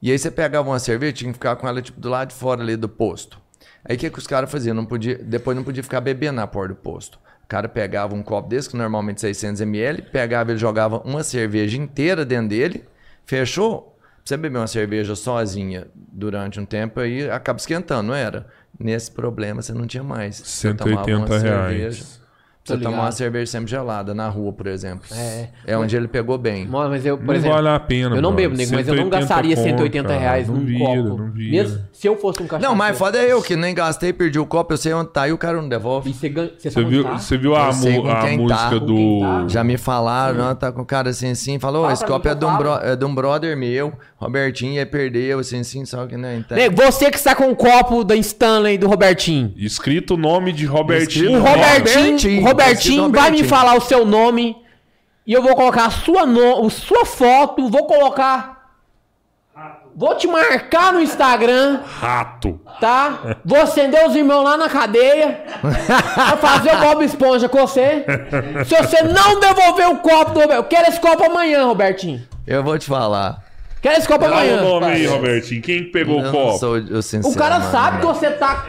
E 0.01 0.13
aí 0.13 0.19
você 0.19 0.31
pegava 0.31 0.69
uma 0.69 0.79
cerveja, 0.79 1.13
tinha 1.13 1.33
que 1.33 1.39
ficar 1.39 1.57
com 1.57 1.67
ela 1.69 1.83
tipo 1.83 2.01
do 2.01 2.09
lado 2.09 2.29
de 2.29 2.35
fora 2.35 2.63
ali 2.63 2.77
do 2.77 2.89
posto. 2.89 3.41
Aí 3.85 3.97
o 3.97 3.99
que, 3.99 4.11
que 4.11 4.19
os 4.19 4.27
caras 4.27 4.51
faziam? 4.51 4.75
Não 4.75 4.85
podia, 4.85 5.19
depois 5.19 5.57
não 5.57 5.65
podia 5.65 5.83
ficar 5.83 6.01
bebendo 6.01 6.37
na 6.37 6.47
porta 6.47 6.75
do 6.75 6.77
posto. 6.77 7.19
O 7.45 7.49
cara 7.49 7.69
pegava 7.69 8.15
um 8.15 8.23
copo 8.23 8.49
desse, 8.49 8.69
que 8.69 8.77
normalmente 8.77 9.19
600ml, 9.27 10.11
pegava 10.11 10.51
ele 10.51 10.59
jogava 10.59 10.99
uma 10.99 11.23
cerveja 11.25 11.79
inteira 11.79 12.25
dentro 12.25 12.49
dele, 12.49 12.85
fechou. 13.25 13.97
Você 14.23 14.37
beber 14.37 14.59
uma 14.59 14.67
cerveja 14.67 15.15
sozinha 15.17 15.87
durante 15.95 16.61
um 16.61 16.67
tempo, 16.67 17.01
aí 17.01 17.31
acaba 17.31 17.59
esquentando, 17.59 18.09
não 18.09 18.15
era? 18.15 18.47
Nesse 18.79 19.11
problema 19.11 19.63
você 19.63 19.73
não 19.73 19.87
tinha 19.87 20.03
mais. 20.03 20.37
Você 20.37 20.75
tomava 20.75 21.07
180 21.07 21.17
uma 21.17 21.39
reais. 21.39 21.97
cerveja, 21.97 22.05
Você 22.69 22.79
tomar 22.79 22.91
ligado. 22.91 23.05
uma 23.07 23.13
cerveja 23.13 23.47
sempre 23.51 23.71
gelada 23.71 24.15
na 24.15 24.29
rua, 24.29 24.53
por 24.53 24.67
exemplo. 24.67 25.07
É. 25.15 25.49
É 25.67 25.77
onde 25.77 25.97
ele 25.97 26.09
pegou 26.09 26.39
bem. 26.39 26.67
Mas 26.67 27.05
eu, 27.05 27.17
por 27.19 27.27
Não 27.27 27.35
exemplo, 27.35 27.55
vale 27.57 27.69
a 27.69 27.81
pena. 27.81 28.17
eu 28.17 28.23
não 28.23 28.33
bebo, 28.33 28.57
nego, 28.57 28.75
mas 28.75 28.87
eu 28.89 28.95
não 28.95 29.05
180 29.05 29.21
gastaria 29.21 29.57
conto, 29.57 29.65
180 29.69 30.09
cara. 30.09 30.21
reais 30.21 30.49
não 30.49 30.55
num 30.57 30.65
vira, 30.65 30.79
copo. 30.85 31.19
Não 31.19 31.31
vira. 31.31 31.51
Mesmo 31.51 31.81
se 31.93 32.07
eu 32.07 32.17
fosse 32.17 32.43
um 32.43 32.47
cachorro. 32.47 32.71
Não, 32.71 32.77
mas 32.77 32.97
foda 32.97 33.19
é 33.19 33.33
eu 33.33 33.43
que 33.43 33.57
nem 33.57 33.75
gastei, 33.75 34.13
perdi 34.13 34.39
o 34.39 34.47
copo, 34.47 34.73
eu 34.73 34.77
sei 34.77 34.93
onde 34.93 35.11
tá 35.11 35.27
e 35.29 35.33
o 35.33 35.39
cara 35.39 35.61
não 35.61 35.69
devolve. 35.69 36.11
E 36.11 36.15
você. 36.15 36.29
Você 36.29 36.53
Você 36.59 36.71
sabe 36.71 36.87
viu, 36.87 37.01
onde 37.01 37.11
tá? 37.13 37.19
você 37.19 37.37
viu 37.39 37.55
a, 37.57 37.71
Eu 37.71 38.07
a 38.11 38.15
tá, 38.21 38.27
música 38.37 38.81
do. 38.81 39.21
tá. 39.21 39.45
Já 39.49 39.65
me 39.65 39.77
falaram, 39.77 40.45
ó, 40.51 40.55
tá 40.55 40.71
com 40.71 40.83
o 40.83 40.87
cara 40.87 41.11
assim, 41.11 41.31
assim, 41.31 41.59
falou, 41.59 41.83
Fala 41.83 41.93
esse 41.95 42.05
copo 42.05 42.29
é 42.29 42.35
de, 42.35 42.45
eu 42.45 42.49
um 42.49 42.57
bro- 42.57 42.79
é 42.83 42.97
de 42.97 43.05
um 43.05 43.15
brother 43.15 43.57
meu, 43.57 43.93
Robertinho, 44.17 44.75
e 44.75 44.79
aí 44.79 44.87
perdeu, 44.87 45.39
assim, 45.39 45.61
assim, 45.61 45.85
só 45.85 46.07
que 46.07 46.17
não 46.17 46.33
entende. 46.35 46.61
Nego, 46.61 46.77
você 46.77 47.11
que 47.11 47.17
está 47.17 47.35
com 47.35 47.51
o 47.51 47.57
copo 47.57 48.05
da 48.05 48.15
Stanley 48.17 48.77
do 48.79 48.87
Robertinho. 48.89 49.53
Escrito 49.57 50.15
o 50.15 50.17
nome 50.17 50.53
de 50.53 50.67
Robertinho. 50.67 51.41
O 51.41 51.43
Robertinho, 51.45 52.43
Robertinho, 52.63 53.11
vai 53.11 53.31
me 53.31 53.45
falar 53.45 53.75
o 53.77 53.81
seu 53.81 54.05
nome 54.05 54.57
e 55.27 55.33
eu 55.33 55.43
vou 55.43 55.55
colocar 55.55 55.87
a 55.87 55.91
sua, 55.91 56.25
no, 56.27 56.67
a 56.67 56.71
sua 56.71 57.05
foto, 57.05 57.69
vou 57.69 57.87
colocar. 57.87 58.57
Vou 59.95 60.15
te 60.15 60.29
marcar 60.29 60.93
no 60.93 61.01
Instagram, 61.01 61.81
Rato. 61.99 62.61
tá? 62.81 63.37
Vou 63.45 63.61
acender 63.61 64.07
os 64.07 64.15
irmãos 64.15 64.45
lá 64.45 64.57
na 64.57 64.69
cadeia. 64.69 65.43
Vou 65.61 66.37
fazer 66.39 66.73
o 66.73 66.79
Bob 66.79 67.05
Esponja 67.05 67.49
com 67.49 67.59
você. 67.59 68.05
Se 68.65 68.77
você 68.77 69.03
não 69.03 69.41
devolver 69.41 69.89
o 69.89 69.97
copo 69.97 70.31
do 70.33 70.41
Roberto, 70.41 70.53
eu 70.61 70.65
quero 70.65 70.89
esse 70.89 71.01
copo 71.01 71.25
amanhã, 71.25 71.65
Robertinho. 71.65 72.23
Eu 72.47 72.63
vou 72.63 72.79
te 72.79 72.87
falar. 72.87 73.43
Quero 73.83 73.99
esse 73.99 74.07
copo 74.07 74.25
Fala 74.25 74.37
amanhã. 74.37 74.61
o 74.61 74.65
nome 74.65 74.87
aí. 74.87 75.07
Robertinho. 75.07 75.63
Quem 75.63 75.85
que 75.85 75.91
pegou 75.91 76.21
eu 76.21 76.29
o 76.29 76.33
copo? 76.33 76.59
sou 76.59 76.75
o 76.77 77.03
sincero, 77.03 77.35
O 77.35 77.37
cara 77.37 77.59
mano. 77.59 77.71
sabe 77.73 77.99
que 77.99 78.07
você 78.07 78.31
tá. 78.31 78.67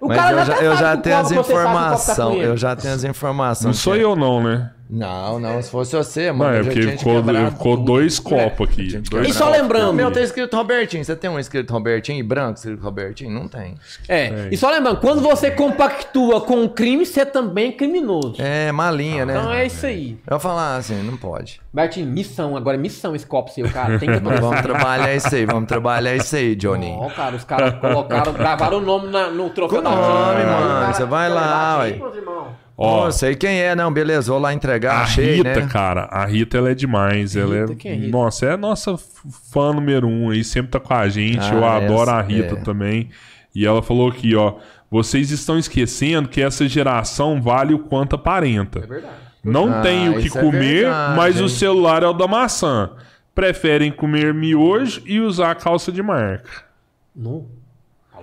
O 0.00 0.08
Mas 0.08 0.16
cara 0.16 0.40
eu 0.40 0.44
já, 0.44 0.56
eu 0.58 0.76
já 0.76 0.96
tenho 0.96 1.16
as 1.18 1.32
informações. 1.32 2.44
Eu 2.44 2.56
já 2.56 2.76
tenho 2.76 2.94
as 2.94 3.04
informações. 3.04 3.66
Não 3.66 3.72
sou 3.72 3.96
eu, 3.96 4.14
não, 4.14 4.42
né? 4.42 4.70
Não, 4.90 5.38
não, 5.38 5.60
se 5.60 5.70
fosse 5.70 5.94
você, 5.94 6.28
Não, 6.28 6.38
mano. 6.38 6.56
é 6.56 6.58
eu 6.60 6.64
já 6.64 6.70
porque 6.72 6.88
ficou, 6.96 7.22
ficou 7.50 7.76
dois 7.76 8.18
copos 8.18 8.68
aqui. 8.68 8.88
Gente, 8.88 9.10
Dois 9.10 9.28
E 9.28 9.32
só 9.34 9.50
lembrando. 9.50 9.90
O 9.90 9.92
meu 9.92 10.10
tem 10.10 10.22
escrito 10.22 10.56
Robertinho. 10.56 11.04
Você 11.04 11.14
tem 11.14 11.28
um 11.28 11.38
escrito 11.38 11.70
Robertinho 11.72 12.18
e 12.18 12.22
branco 12.22 12.54
escrito 12.58 12.82
Robertinho? 12.82 13.30
Não 13.30 13.46
tem. 13.48 13.74
É, 14.08 14.48
e 14.50 14.56
só 14.56 14.70
lembrando, 14.70 14.98
quando 15.00 15.20
você 15.20 15.50
compactua 15.50 16.40
com 16.40 16.64
o 16.64 16.70
crime, 16.70 17.04
você 17.04 17.26
também 17.26 17.68
é 17.68 17.72
criminoso. 17.72 18.36
É 18.38 18.72
malinha, 18.72 19.26
né? 19.26 19.36
Então 19.38 19.52
é 19.52 19.66
isso 19.66 19.84
aí. 19.84 20.12
Eu 20.26 20.30
vou 20.30 20.40
falar 20.40 20.76
assim, 20.76 21.02
não 21.02 21.16
pode. 21.16 21.60
Bertinho, 21.72 22.06
missão, 22.06 22.56
agora 22.56 22.76
é 22.76 22.80
missão 22.80 23.14
esse 23.14 23.26
copo 23.26 23.50
seu, 23.50 23.68
cara. 23.70 23.98
Tem 23.98 24.10
que 24.10 24.18
Vamos 24.40 24.60
trabalhar 24.62 25.14
isso 25.14 25.34
aí, 25.34 25.44
vamos 25.44 25.68
trabalhar 25.68 26.16
isso 26.16 26.34
aí, 26.34 26.54
Johnny. 26.56 26.94
Ó, 26.98 27.08
cara, 27.10 27.36
os 27.36 27.44
caras 27.44 27.74
colocaram, 27.78 28.32
gravaram 28.32 28.78
o 28.78 28.80
nome 28.80 29.08
na- 29.10 29.28
no 29.30 29.50
troféu 29.50 29.82
da 29.82 29.90
nome, 29.90 30.38
Rita. 30.40 30.50
mano, 30.50 30.80
Cara, 30.80 30.92
você 30.94 31.04
vai 31.04 31.28
lá, 31.28 31.78
ué. 31.80 31.90
meus 31.92 32.14
irmãos. 32.16 32.67
Ó, 32.80 33.06
Ó, 33.06 33.10
sei 33.10 33.34
quem 33.34 33.60
é, 33.60 33.74
não, 33.74 33.92
beleza, 33.92 34.30
vou 34.30 34.40
lá 34.40 34.54
entregar, 34.54 34.98
a 34.98 35.02
achei, 35.02 35.36
Rita, 35.38 35.60
né? 35.62 35.66
cara, 35.68 36.02
a 36.04 36.24
Rita 36.24 36.58
ela 36.58 36.70
é 36.70 36.74
demais. 36.74 37.34
ela 37.34 37.56
é, 37.56 37.60
Rita, 37.62 37.74
quem 37.74 37.90
é 37.90 37.94
Rita? 37.96 38.08
Nossa, 38.16 38.46
é 38.46 38.52
a 38.52 38.56
nossa 38.56 38.96
fã 39.52 39.72
número 39.72 40.06
um 40.06 40.30
aí, 40.30 40.44
sempre 40.44 40.70
tá 40.70 40.78
com 40.78 40.94
a 40.94 41.08
gente. 41.08 41.40
Ah, 41.42 41.54
Eu 41.54 41.64
adoro 41.64 42.10
a 42.10 42.20
essa- 42.20 42.28
Rita 42.28 42.54
é. 42.54 42.60
também. 42.60 43.10
E 43.52 43.66
ela 43.66 43.82
falou 43.82 44.08
aqui, 44.08 44.36
ó. 44.36 44.54
Vocês 44.88 45.30
estão 45.32 45.58
esquecendo 45.58 46.28
que 46.28 46.40
essa 46.40 46.68
geração 46.68 47.42
vale 47.42 47.74
o 47.74 47.80
quanto 47.80 48.14
aparenta. 48.14 48.78
É 48.78 48.86
verdade. 48.86 49.14
Não 49.42 49.72
Ah, 49.72 49.80
tem 49.82 50.08
o 50.10 50.20
que 50.20 50.28
é 50.28 50.40
comer, 50.40 50.82
verdade, 50.84 51.16
mas 51.16 51.36
hein? 51.36 51.44
o 51.44 51.48
celular 51.48 52.02
é 52.04 52.06
o 52.06 52.12
da 52.12 52.28
maçã. 52.28 52.90
Preferem 53.34 53.90
comer 53.90 54.32
miojo 54.32 55.02
e 55.04 55.18
usar 55.20 55.54
calça 55.56 55.90
de 55.90 56.02
marca. 56.02 56.48
Não. 57.14 57.46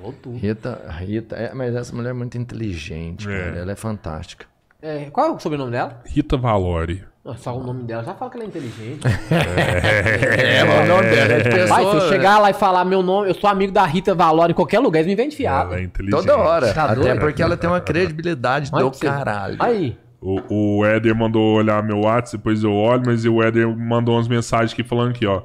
Falou 0.06 0.16
tudo. 0.22 0.38
Rita, 0.38 0.80
Rita, 1.00 1.36
é, 1.36 1.54
mas 1.54 1.76
essa 1.76 1.96
mulher 1.96 2.12
é 2.12 2.14
muito 2.14 2.38
inteligente, 2.38 3.28
É. 3.30 3.40
cara, 3.46 3.58
ela 3.58 3.72
é 3.72 3.76
fantástica. 3.76 4.46
É, 4.82 5.06
qual 5.12 5.28
é 5.28 5.32
o 5.32 5.40
sobrenome 5.40 5.72
dela? 5.72 6.02
Rita 6.06 6.38
Valori. 6.38 7.04
Só 7.38 7.58
o 7.58 7.64
nome 7.64 7.82
dela. 7.86 8.04
Já 8.04 8.14
fala 8.14 8.30
que 8.30 8.38
ela 8.38 8.44
é 8.44 8.48
inteligente. 8.48 9.00
É, 9.32 10.64
o 10.64 10.88
nome 10.88 11.10
dela 11.10 11.34
é 11.34 11.40
de 11.40 11.50
pessoa... 11.50 11.68
Vai, 11.68 11.86
se 11.86 11.96
eu 12.06 12.10
chegar 12.10 12.38
lá 12.38 12.52
e 12.52 12.54
falar 12.54 12.86
meu 12.86 13.02
nome, 13.02 13.30
eu 13.30 13.34
sou 13.34 13.50
amigo 13.50 13.74
da 13.74 13.84
Rita 13.84 14.14
Valor 14.14 14.52
em 14.52 14.54
qualquer 14.54 14.80
lugar, 14.80 15.00
eles 15.00 15.08
me 15.10 15.16
vendem 15.16 15.36
fiado. 15.36 15.72
Ela 15.74 15.82
é 15.82 15.84
inteligente. 15.86 16.20
Toda 16.22 16.38
hora, 16.38 16.72
Tá 16.72 16.86
até 16.86 16.96
doido? 16.96 17.20
porque 17.20 17.42
ela 17.42 17.58
tem 17.58 17.68
uma 17.68 17.82
credibilidade 17.82 18.70
Olha 18.72 18.84
do 18.84 18.92
caralho. 19.00 19.56
Aí. 19.60 19.98
O, 20.22 20.80
o 20.80 20.86
Éder 20.86 21.16
mandou 21.16 21.56
olhar 21.56 21.82
meu 21.82 22.02
WhatsApp, 22.02 22.38
depois 22.38 22.64
eu 22.64 22.74
olho, 22.74 23.04
mas 23.06 23.26
o 23.26 23.42
Éder 23.42 23.68
mandou 23.76 24.16
umas 24.16 24.28
mensagens 24.28 24.72
aqui 24.74 24.84
falando 24.84 25.10
aqui, 25.12 25.26
ó. 25.26 25.42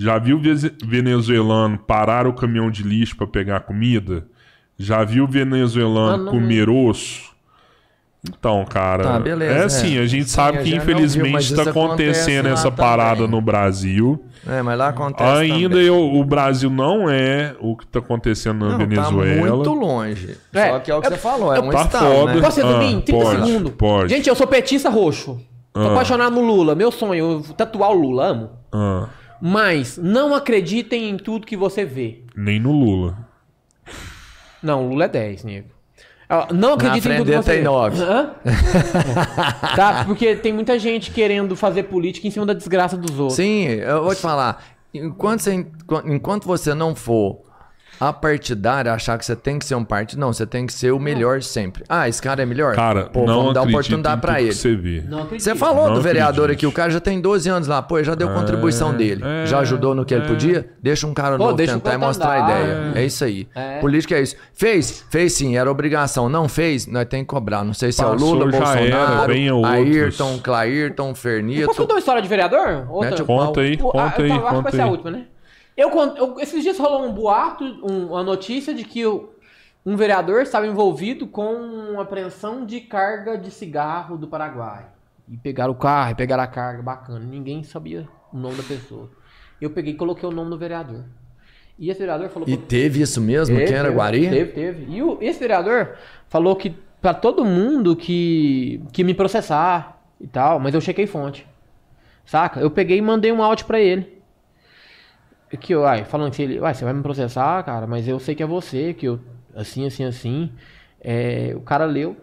Já 0.00 0.18
viu 0.18 0.40
venezuelano 0.84 1.76
parar 1.78 2.26
o 2.26 2.32
caminhão 2.32 2.70
de 2.70 2.82
lixo 2.82 3.16
pra 3.16 3.26
pegar 3.26 3.60
comida? 3.60 4.26
Já 4.78 5.02
viu 5.02 5.26
venezuelano 5.26 6.14
Ah, 6.14 6.16
não, 6.16 6.32
comer 6.32 6.68
osso? 6.70 7.28
Então, 8.28 8.64
cara, 8.64 9.04
Tá, 9.04 9.18
beleza, 9.20 9.52
é 9.54 9.64
assim, 9.64 9.96
é. 9.96 10.00
a 10.00 10.06
gente 10.06 10.24
Sim, 10.28 10.34
sabe 10.36 10.58
eu 10.58 10.62
que 10.64 10.74
infelizmente 10.74 11.36
está 11.38 11.62
acontece 11.62 11.78
acontecendo 12.20 12.46
lá 12.46 12.50
essa 12.52 12.62
também. 12.64 12.76
parada 12.76 13.26
no 13.28 13.40
Brasil. 13.40 14.24
É, 14.46 14.60
mas 14.60 14.76
lá 14.78 14.88
acontece 14.88 15.40
Ainda 15.40 15.68
também. 15.70 15.86
eu- 15.86 16.14
o 16.14 16.24
Brasil 16.24 16.68
não 16.68 17.08
é 17.08 17.54
o 17.60 17.76
que 17.76 17.84
está 17.84 18.00
acontecendo 18.00 18.66
na 18.66 18.72
Não, 18.72 18.78
Venezuela. 18.78 19.46
tá 19.48 19.54
muito 19.54 19.72
longe. 19.72 20.36
É, 20.52 20.70
Só 20.70 20.78
que 20.80 20.90
é 20.90 20.94
o 20.96 21.00
que 21.00 21.06
eu- 21.06 21.10
você 21.12 21.16
falou, 21.18 21.54
é 21.54 21.60
um 21.60 21.70
tá 21.70 21.82
estado, 21.82 22.06
foda. 22.06 22.34
né? 22.34 22.40
Posso 22.40 22.60
Ah, 22.60 22.84
em 22.84 23.00
30 23.00 23.12
pode, 23.24 23.46
segundos? 23.46 23.72
pode. 23.78 24.14
Gente, 24.14 24.28
eu 24.28 24.34
sou 24.34 24.46
petista 24.46 24.90
roxo. 24.90 25.40
Tô 25.72 25.80
Ah. 25.80 25.92
apaixonado 25.92 26.34
no 26.34 26.40
Lula. 26.42 26.74
Meu 26.74 26.90
sonho, 26.90 27.42
tatuar 27.56 27.90
o 27.92 27.94
Lula, 28.00 28.26
amo. 28.28 28.50
Ah, 28.72 29.06
Mas 29.40 29.96
não 29.98 30.34
acreditem 30.34 31.08
em 31.10 31.16
tudo 31.16 31.46
que 31.46 31.56
você 31.56 31.84
vê. 31.84 32.22
nem 32.36 32.58
no 32.60 32.72
Lula. 32.72 33.26
Não, 34.62 34.86
o 34.86 34.90
Lula 34.90 35.04
é 35.04 35.08
10, 35.08 35.44
nego. 35.44 35.68
Ah, 36.28 36.48
Não 36.52 36.74
acreditem 36.74 37.12
em 37.12 37.16
tudo 37.18 37.30
que 37.30 37.36
você 37.38 37.50
tem 37.50 37.58
vê. 37.60 37.64
nove. 37.64 38.02
Hã? 38.02 38.34
tá, 39.76 40.04
porque 40.04 40.36
tem 40.36 40.52
muita 40.52 40.78
gente 40.78 41.10
querendo 41.10 41.56
fazer 41.56 41.84
política 41.84 42.26
em 42.26 42.30
cima 42.30 42.44
da 42.44 42.52
desgraça 42.52 42.96
dos 42.96 43.18
outros. 43.18 43.36
Sim, 43.36 43.64
eu 43.64 44.02
vou 44.04 44.14
te 44.14 44.20
falar. 44.20 44.62
Enquanto 44.92 45.40
você, 45.40 45.66
enquanto 46.06 46.44
você 46.46 46.74
não 46.74 46.94
for 46.94 47.42
apartidário, 48.00 48.92
achar 48.92 49.18
que 49.18 49.24
você 49.24 49.34
tem 49.36 49.58
que 49.58 49.64
ser 49.64 49.74
um 49.74 49.84
partido, 49.84 50.18
não, 50.20 50.32
você 50.32 50.46
tem 50.46 50.66
que 50.66 50.72
ser 50.72 50.92
o 50.92 50.98
melhor 50.98 51.42
sempre. 51.42 51.84
Ah, 51.88 52.08
esse 52.08 52.20
cara 52.20 52.42
é 52.42 52.46
melhor? 52.46 52.74
Cara, 52.74 53.04
Pô, 53.06 53.24
não 53.24 53.38
vamos 53.38 53.54
dar 53.54 53.62
oportunidade 53.62 54.20
tudo 54.20 54.36
ele. 54.36 54.52
você 54.52 54.74
vê. 54.76 55.04
Você 55.38 55.54
falou 55.54 55.86
Não 55.88 55.94
do 55.94 56.00
vereador 56.00 56.50
aqui, 56.50 56.66
o 56.66 56.72
cara 56.72 56.90
já 56.90 57.00
tem 57.00 57.20
12 57.20 57.48
anos 57.48 57.68
lá, 57.68 57.80
pô, 57.82 58.02
já 58.02 58.14
deu 58.14 58.28
contribuição 58.30 58.94
dele. 58.94 59.22
é, 59.24 59.46
já 59.46 59.58
ajudou 59.60 59.94
no 59.94 60.04
que 60.04 60.14
ele 60.14 60.24
é. 60.24 60.28
podia? 60.28 60.68
Deixa 60.82 61.06
um 61.06 61.14
cara 61.14 61.36
Pô, 61.36 61.44
novo 61.44 61.56
tentar 61.56 61.94
e 61.94 61.96
mostrar 61.96 62.28
a 62.32 62.44
andar. 62.44 62.60
ideia. 62.60 62.92
É, 62.94 63.04
isso 63.04 63.24
aí. 63.24 63.48
É. 63.54 63.78
Política 63.80 64.16
é 64.16 64.22
isso. 64.22 64.36
Fez? 64.52 65.04
Fez 65.10 65.32
sim, 65.32 65.56
era 65.56 65.70
obrigação. 65.70 66.28
Não 66.28 66.48
fez? 66.48 66.86
Nós 66.86 67.06
tem 67.06 67.22
que 67.22 67.28
cobrar. 67.28 67.64
Não 67.64 67.74
sei 67.74 67.92
se 67.92 68.02
é 68.02 68.06
o 68.06 68.10
Passou, 68.12 68.34
Lula, 68.34 68.50
Bolsonaro, 68.50 69.32
era. 69.32 69.68
Ayrton, 69.68 70.38
Clairton, 70.42 71.08
Posso 71.08 71.20
Fernito. 71.22 71.74
contar 71.74 71.94
uma 71.94 71.98
história 71.98 72.22
de 72.22 72.28
vereador? 72.28 72.86
Outra. 72.88 73.10
Mete 73.10 73.22
o 73.22 73.26
Conta 73.26 73.60
aí, 73.60 73.78
O- 73.80 73.88
ah, 73.88 73.92
conta 73.92 74.22
aí, 74.22 74.30
acho 74.30 74.38
que 74.38 74.44
vai 74.44 74.54
conta 74.54 74.70
ser 74.70 74.80
a 74.80 74.84
aí. 74.84 74.90
última, 74.90 75.10
né? 75.10 75.22
Eu, 75.78 75.90
eu- 76.16 76.40
esses 76.40 76.62
dias 76.62 76.76
rolou 76.78 77.06
um 77.06 77.12
boato, 77.12 77.64
um- 77.64 78.08
uma 78.08 78.24
notícia 78.24 78.74
de 78.74 78.82
que 78.84 79.06
o- 79.06 79.30
um 79.86 79.94
vereador 79.96 80.42
estava 80.42 80.66
envolvido 80.66 81.26
com 81.28 82.00
apreensão 82.00 82.66
de 82.66 82.80
carga 82.80 83.38
de 83.38 83.50
cigarro 83.50 84.18
do 84.18 84.26
Paraguai. 84.26 84.86
E 85.30 85.36
pegaram 85.36 85.72
o 85.72 85.76
carro, 85.76 86.10
e 86.10 86.14
pegaram 86.16 86.42
a 86.42 86.46
carga, 86.48 86.82
bacana. 86.82 87.20
Ninguém 87.20 87.62
sabia 87.62 88.08
o 88.32 88.36
nome 88.36 88.56
da 88.56 88.62
pessoa. 88.64 89.08
Eu 89.60 89.70
peguei 89.70 89.92
e 89.92 89.96
coloquei 89.96 90.28
o 90.28 90.32
nome 90.32 90.50
do 90.50 90.58
vereador. 90.58 91.04
E 91.78 91.90
esse 91.90 92.00
vereador 92.00 92.28
falou... 92.28 92.48
E 92.48 92.56
pra- 92.56 92.66
teve 92.66 93.00
isso 93.00 93.20
mesmo? 93.20 93.54
Teve, 93.54 93.68
Quem 93.68 93.76
era 93.76 93.84
teve, 93.88 93.96
Guari? 93.96 94.28
Teve, 94.28 94.52
teve. 94.52 94.86
E 94.92 95.00
o, 95.00 95.16
esse 95.20 95.38
vereador 95.38 95.94
falou 96.28 96.56
que 96.56 96.74
pra 97.00 97.14
todo 97.14 97.44
mundo 97.44 97.94
que, 97.94 98.82
que 98.92 99.04
me 99.04 99.14
processar 99.14 100.00
e 100.20 100.26
tal, 100.26 100.58
mas 100.58 100.74
eu 100.74 100.80
chequei 100.80 101.06
fonte. 101.06 101.46
Saca? 102.26 102.58
Eu 102.58 102.70
peguei 102.70 102.98
e 102.98 103.02
mandei 103.02 103.30
um 103.30 103.40
áudio 103.42 103.64
pra 103.64 103.78
ele. 103.80 104.17
Que 105.56 105.74
eu, 105.74 105.86
ai, 105.86 106.04
falando 106.04 106.32
que 106.32 106.42
ele, 106.42 106.60
uai, 106.60 106.74
você 106.74 106.84
vai 106.84 106.92
me 106.92 107.02
processar, 107.02 107.62
cara, 107.62 107.86
mas 107.86 108.06
eu 108.06 108.18
sei 108.18 108.34
que 108.34 108.42
é 108.42 108.46
você, 108.46 108.92
que 108.92 109.06
eu, 109.06 109.18
assim, 109.54 109.86
assim, 109.86 110.04
assim. 110.04 110.52
É, 111.00 111.52
o 111.56 111.60
cara 111.60 111.86
leu 111.86 112.16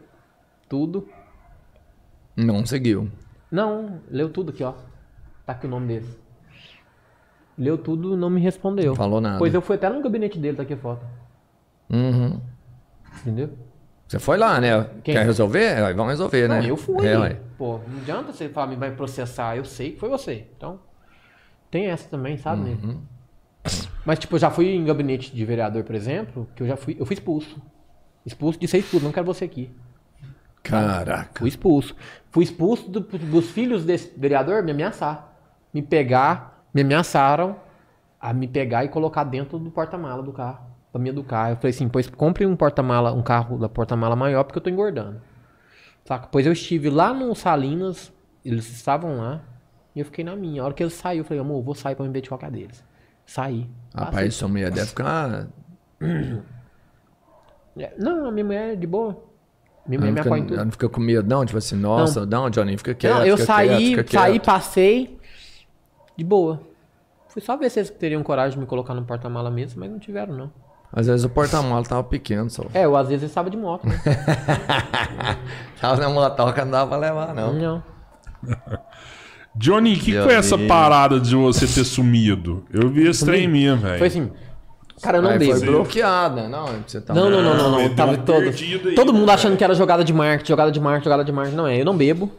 tudo. 0.70 1.08
Não 2.36 2.66
seguiu. 2.66 3.10
Não, 3.50 4.00
leu 4.10 4.30
tudo 4.30 4.52
aqui, 4.52 4.64
ó. 4.64 4.74
Tá 5.46 5.54
aqui 5.54 5.66
o 5.66 5.70
nome 5.70 5.88
dele. 5.88 6.10
Leu 7.58 7.78
tudo 7.78 8.18
não 8.18 8.30
me 8.30 8.42
respondeu. 8.42 8.96
Falou 8.96 9.22
nada. 9.22 9.40
Pois 9.40 9.54
eu 9.54 9.62
fui 9.62 9.76
até 9.76 9.90
no 9.90 10.02
gabinete 10.02 10.38
dele, 10.38 10.58
tá 10.58 10.64
aqui 10.64 10.74
a 10.74 10.78
foto. 10.78 11.06
Uhum. 11.90 12.40
Entendeu? 13.22 13.50
Você 14.08 14.20
foi 14.20 14.38
lá, 14.38 14.60
né? 14.60 14.84
Quem? 15.04 15.16
Quer 15.16 15.26
resolver? 15.26 15.84
Aí 15.84 15.94
Vamos 15.94 16.12
resolver, 16.12 16.48
né? 16.48 16.62
Não, 16.62 16.68
eu 16.68 16.78
fui. 16.78 17.08
É. 17.08 17.40
Pô, 17.58 17.80
não 17.88 18.00
adianta 18.02 18.32
você 18.32 18.50
falar, 18.50 18.68
me 18.68 18.76
vai 18.76 18.92
processar. 18.92 19.56
Eu 19.56 19.66
sei 19.66 19.94
que 19.94 20.00
foi 20.00 20.10
você. 20.10 20.48
Então, 20.56 20.80
tem 21.72 21.88
essa 21.88 22.08
também, 22.08 22.38
sabe, 22.38 22.70
né? 22.70 22.98
Mas, 24.06 24.20
tipo, 24.20 24.36
eu 24.36 24.40
já 24.40 24.52
fui 24.52 24.68
em 24.74 24.86
gabinete 24.86 25.34
de 25.36 25.46
vereador, 25.46 25.84
por 25.84 25.96
exemplo, 25.96 26.48
que 26.56 26.64
eu 26.64 26.68
já 26.68 26.78
fui. 26.78 26.96
Eu 27.00 27.06
fui 27.06 27.14
expulso. 27.16 27.62
Expulso 28.26 28.60
de 28.60 28.68
ser 28.68 28.80
expulso, 28.80 29.06
não 29.06 29.12
quero 29.12 29.26
você 29.26 29.46
aqui. 29.46 29.70
Caraca. 30.64 31.40
Fui 31.40 31.50
expulso. 31.50 31.96
Fui 32.32 32.44
expulso 32.44 32.90
do- 32.90 33.00
dos 33.02 33.50
filhos 33.52 33.86
desse 33.86 34.12
vereador 34.18 34.64
me 34.64 34.72
ameaçar. 34.72 35.34
Me 35.74 35.82
pegar, 35.82 36.64
me 36.74 36.82
ameaçaram 36.82 37.56
a 38.20 38.34
me 38.34 38.48
pegar 38.48 38.84
e 38.84 38.90
colocar 38.90 39.24
dentro 39.24 39.60
do 39.60 39.70
porta-mala 39.70 40.24
do 40.24 40.32
carro. 40.34 40.66
Pra 40.92 41.02
me 41.02 41.10
educar. 41.10 41.52
Eu 41.52 41.56
falei 41.58 41.70
assim, 41.72 41.90
pois 41.90 42.08
compre 42.10 42.46
um 42.46 42.56
porta-mala, 42.56 43.12
um 43.14 43.22
carro 43.22 43.58
da 43.58 43.68
porta-mala 43.70 44.16
maior, 44.16 44.44
porque 44.44 44.58
eu 44.58 44.64
tô 44.64 44.70
engordando. 44.70 45.22
Saca? 46.06 46.28
Pois 46.32 46.46
eu 46.46 46.54
estive 46.54 46.90
lá 46.90 47.14
no 47.14 47.36
Salinas, 47.36 48.14
eles 48.44 48.68
estavam 48.72 49.18
lá, 49.18 49.42
e 49.96 50.00
eu 50.00 50.06
fiquei 50.06 50.24
na 50.24 50.36
minha. 50.36 50.62
A 50.62 50.66
hora 50.66 50.74
que 50.74 50.82
eles 50.82 50.94
saíram, 50.94 51.22
eu 51.22 51.26
falei, 51.26 51.42
amor, 51.42 51.62
vou 51.64 51.76
sair 51.76 51.96
pra 51.96 52.06
me 52.06 52.12
ver 52.12 52.22
de 52.22 52.30
qualquer 52.30 52.50
deles. 52.50 52.84
Saí. 53.26 53.70
Rapaz, 53.94 54.36
sua 54.36 54.48
mulher 54.48 54.72
deve 54.72 54.88
ficar. 54.88 55.48
É, 57.78 57.94
Não, 57.98 58.28
a 58.28 58.32
minha 58.32 58.46
mulher 58.46 58.72
é 58.72 58.76
de 58.78 58.88
boa. 58.88 59.22
Minha 59.86 60.00
mulher 60.00 60.12
não, 60.12 60.16
me 60.16 60.20
apoia 60.22 60.40
em 60.40 60.44
tudo. 60.44 60.54
ela 60.56 60.64
não 60.64 60.72
fica 60.72 60.88
com 60.88 61.02
medo, 61.02 61.28
não? 61.28 61.46
Tipo 61.46 61.58
assim, 61.58 61.76
nossa, 61.76 62.26
não, 62.26 62.50
Johnny, 62.50 62.78
fica 62.78 62.94
quieto. 62.96 63.16
Não, 63.16 63.26
eu 63.26 63.36
fica 63.36 63.48
saí, 63.54 63.96
quieto, 63.96 64.12
saí, 64.14 64.32
quieto. 64.32 64.46
passei 64.46 65.20
de 66.16 66.24
boa. 66.24 66.62
Fui 67.28 67.42
só 67.42 67.58
ver 67.58 67.70
se 67.70 67.80
eles 67.80 67.90
teriam 67.90 68.24
coragem 68.24 68.54
de 68.54 68.60
me 68.62 68.66
colocar 68.66 68.94
no 68.94 69.04
porta-mala 69.04 69.52
mesmo, 69.52 69.82
mas 69.82 69.92
não 69.92 70.00
tiveram, 70.00 70.34
não. 70.34 70.52
Às 70.90 71.08
vezes 71.08 71.26
o 71.26 71.30
porta-mala 71.30 71.84
tava 71.84 72.04
pequeno 72.06 72.50
só. 72.50 72.64
É, 72.74 72.86
eu 72.86 72.96
às 72.96 73.10
vezes 73.10 73.30
estava 73.30 73.50
de 73.50 73.58
moto, 73.58 73.86
né? 73.86 74.00
Tava 75.82 76.00
na 76.00 76.08
motoca, 76.10 76.64
não 76.64 76.72
dava 76.72 76.90
pra 76.92 76.98
levar, 76.98 77.36
não. 77.36 77.54
Não. 77.54 77.84
Johnny, 79.58 79.94
o 79.94 80.00
que 80.00 80.12
Meu 80.12 80.24
foi 80.24 80.34
essa 80.34 80.58
parada 80.58 81.20
de 81.20 81.36
você 81.36 81.66
ter 81.66 81.86
sumido? 81.86 82.66
Eu 82.72 82.90
vi 82.90 83.08
esse 83.08 83.24
trem 83.24 83.48
mesmo, 83.48 83.82
velho. 83.82 83.98
Foi 83.98 84.08
assim. 84.08 84.30
Cara, 85.02 85.18
eu 85.18 85.22
não 85.22 85.30
Aí 85.32 85.40
bebo. 85.40 85.58
foi 85.58 85.68
bloqueado, 85.68 86.36
né? 86.36 86.48
Não, 86.48 86.68
você 86.86 87.02
tá 87.02 87.14
Não, 87.14 87.30
não, 87.30 87.42
não, 87.42 87.58
não, 87.58 87.72
não. 87.72 87.80
Ele 87.82 87.96
Tava 87.96 88.18
todo, 88.18 88.44
aí, 88.44 88.96
todo 88.96 89.14
mundo 89.14 89.28
né, 89.28 89.34
achando 89.34 89.58
que 89.58 89.64
era 89.64 89.74
jogada 89.74 90.04
de 90.04 90.14
marketing, 90.14 90.50
jogada 90.50 90.72
de 90.72 90.80
marketing, 90.80 91.04
jogada 91.04 91.24
de 91.24 91.32
marketing. 91.32 91.56
Não 91.58 91.68
é, 91.68 91.82
eu 91.82 91.86
não 91.86 91.96
bebo. 91.96 92.32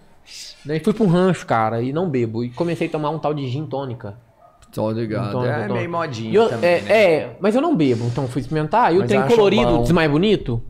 Daí 0.65 0.81
fui 0.81 0.93
pra 0.93 1.05
um 1.05 1.09
rancho, 1.09 1.47
cara, 1.47 1.83
e 1.83 1.93
não 1.93 2.09
bebo. 2.09 2.43
E 2.43 2.51
comecei 2.51 2.89
a 2.89 2.91
tomar 2.91 3.11
um 3.11 3.19
tal 3.19 3.33
de 3.33 3.47
gin 3.47 3.67
tônica. 3.67 4.15
Tô 4.73 4.91
ligado. 4.91 5.33
Tônica, 5.33 5.53
é 5.53 5.57
tônica. 5.59 5.75
meio 5.75 5.91
modinho 5.91 6.35
eu- 6.35 6.49
também, 6.49 6.71
é, 6.71 6.81
né? 6.81 6.91
é, 6.91 7.37
mas 7.41 7.55
eu 7.55 7.63
não 7.63 7.75
bebo, 7.77 8.05
então 8.07 8.27
fui 8.27 8.41
experimentar. 8.41 8.93
E 8.93 8.97
o 8.97 9.01
Mas 9.01 9.09
trem 9.09 9.23
colorido, 9.23 9.83
diz 9.83 9.93
mais 9.93 10.11
bonito. 10.11 10.63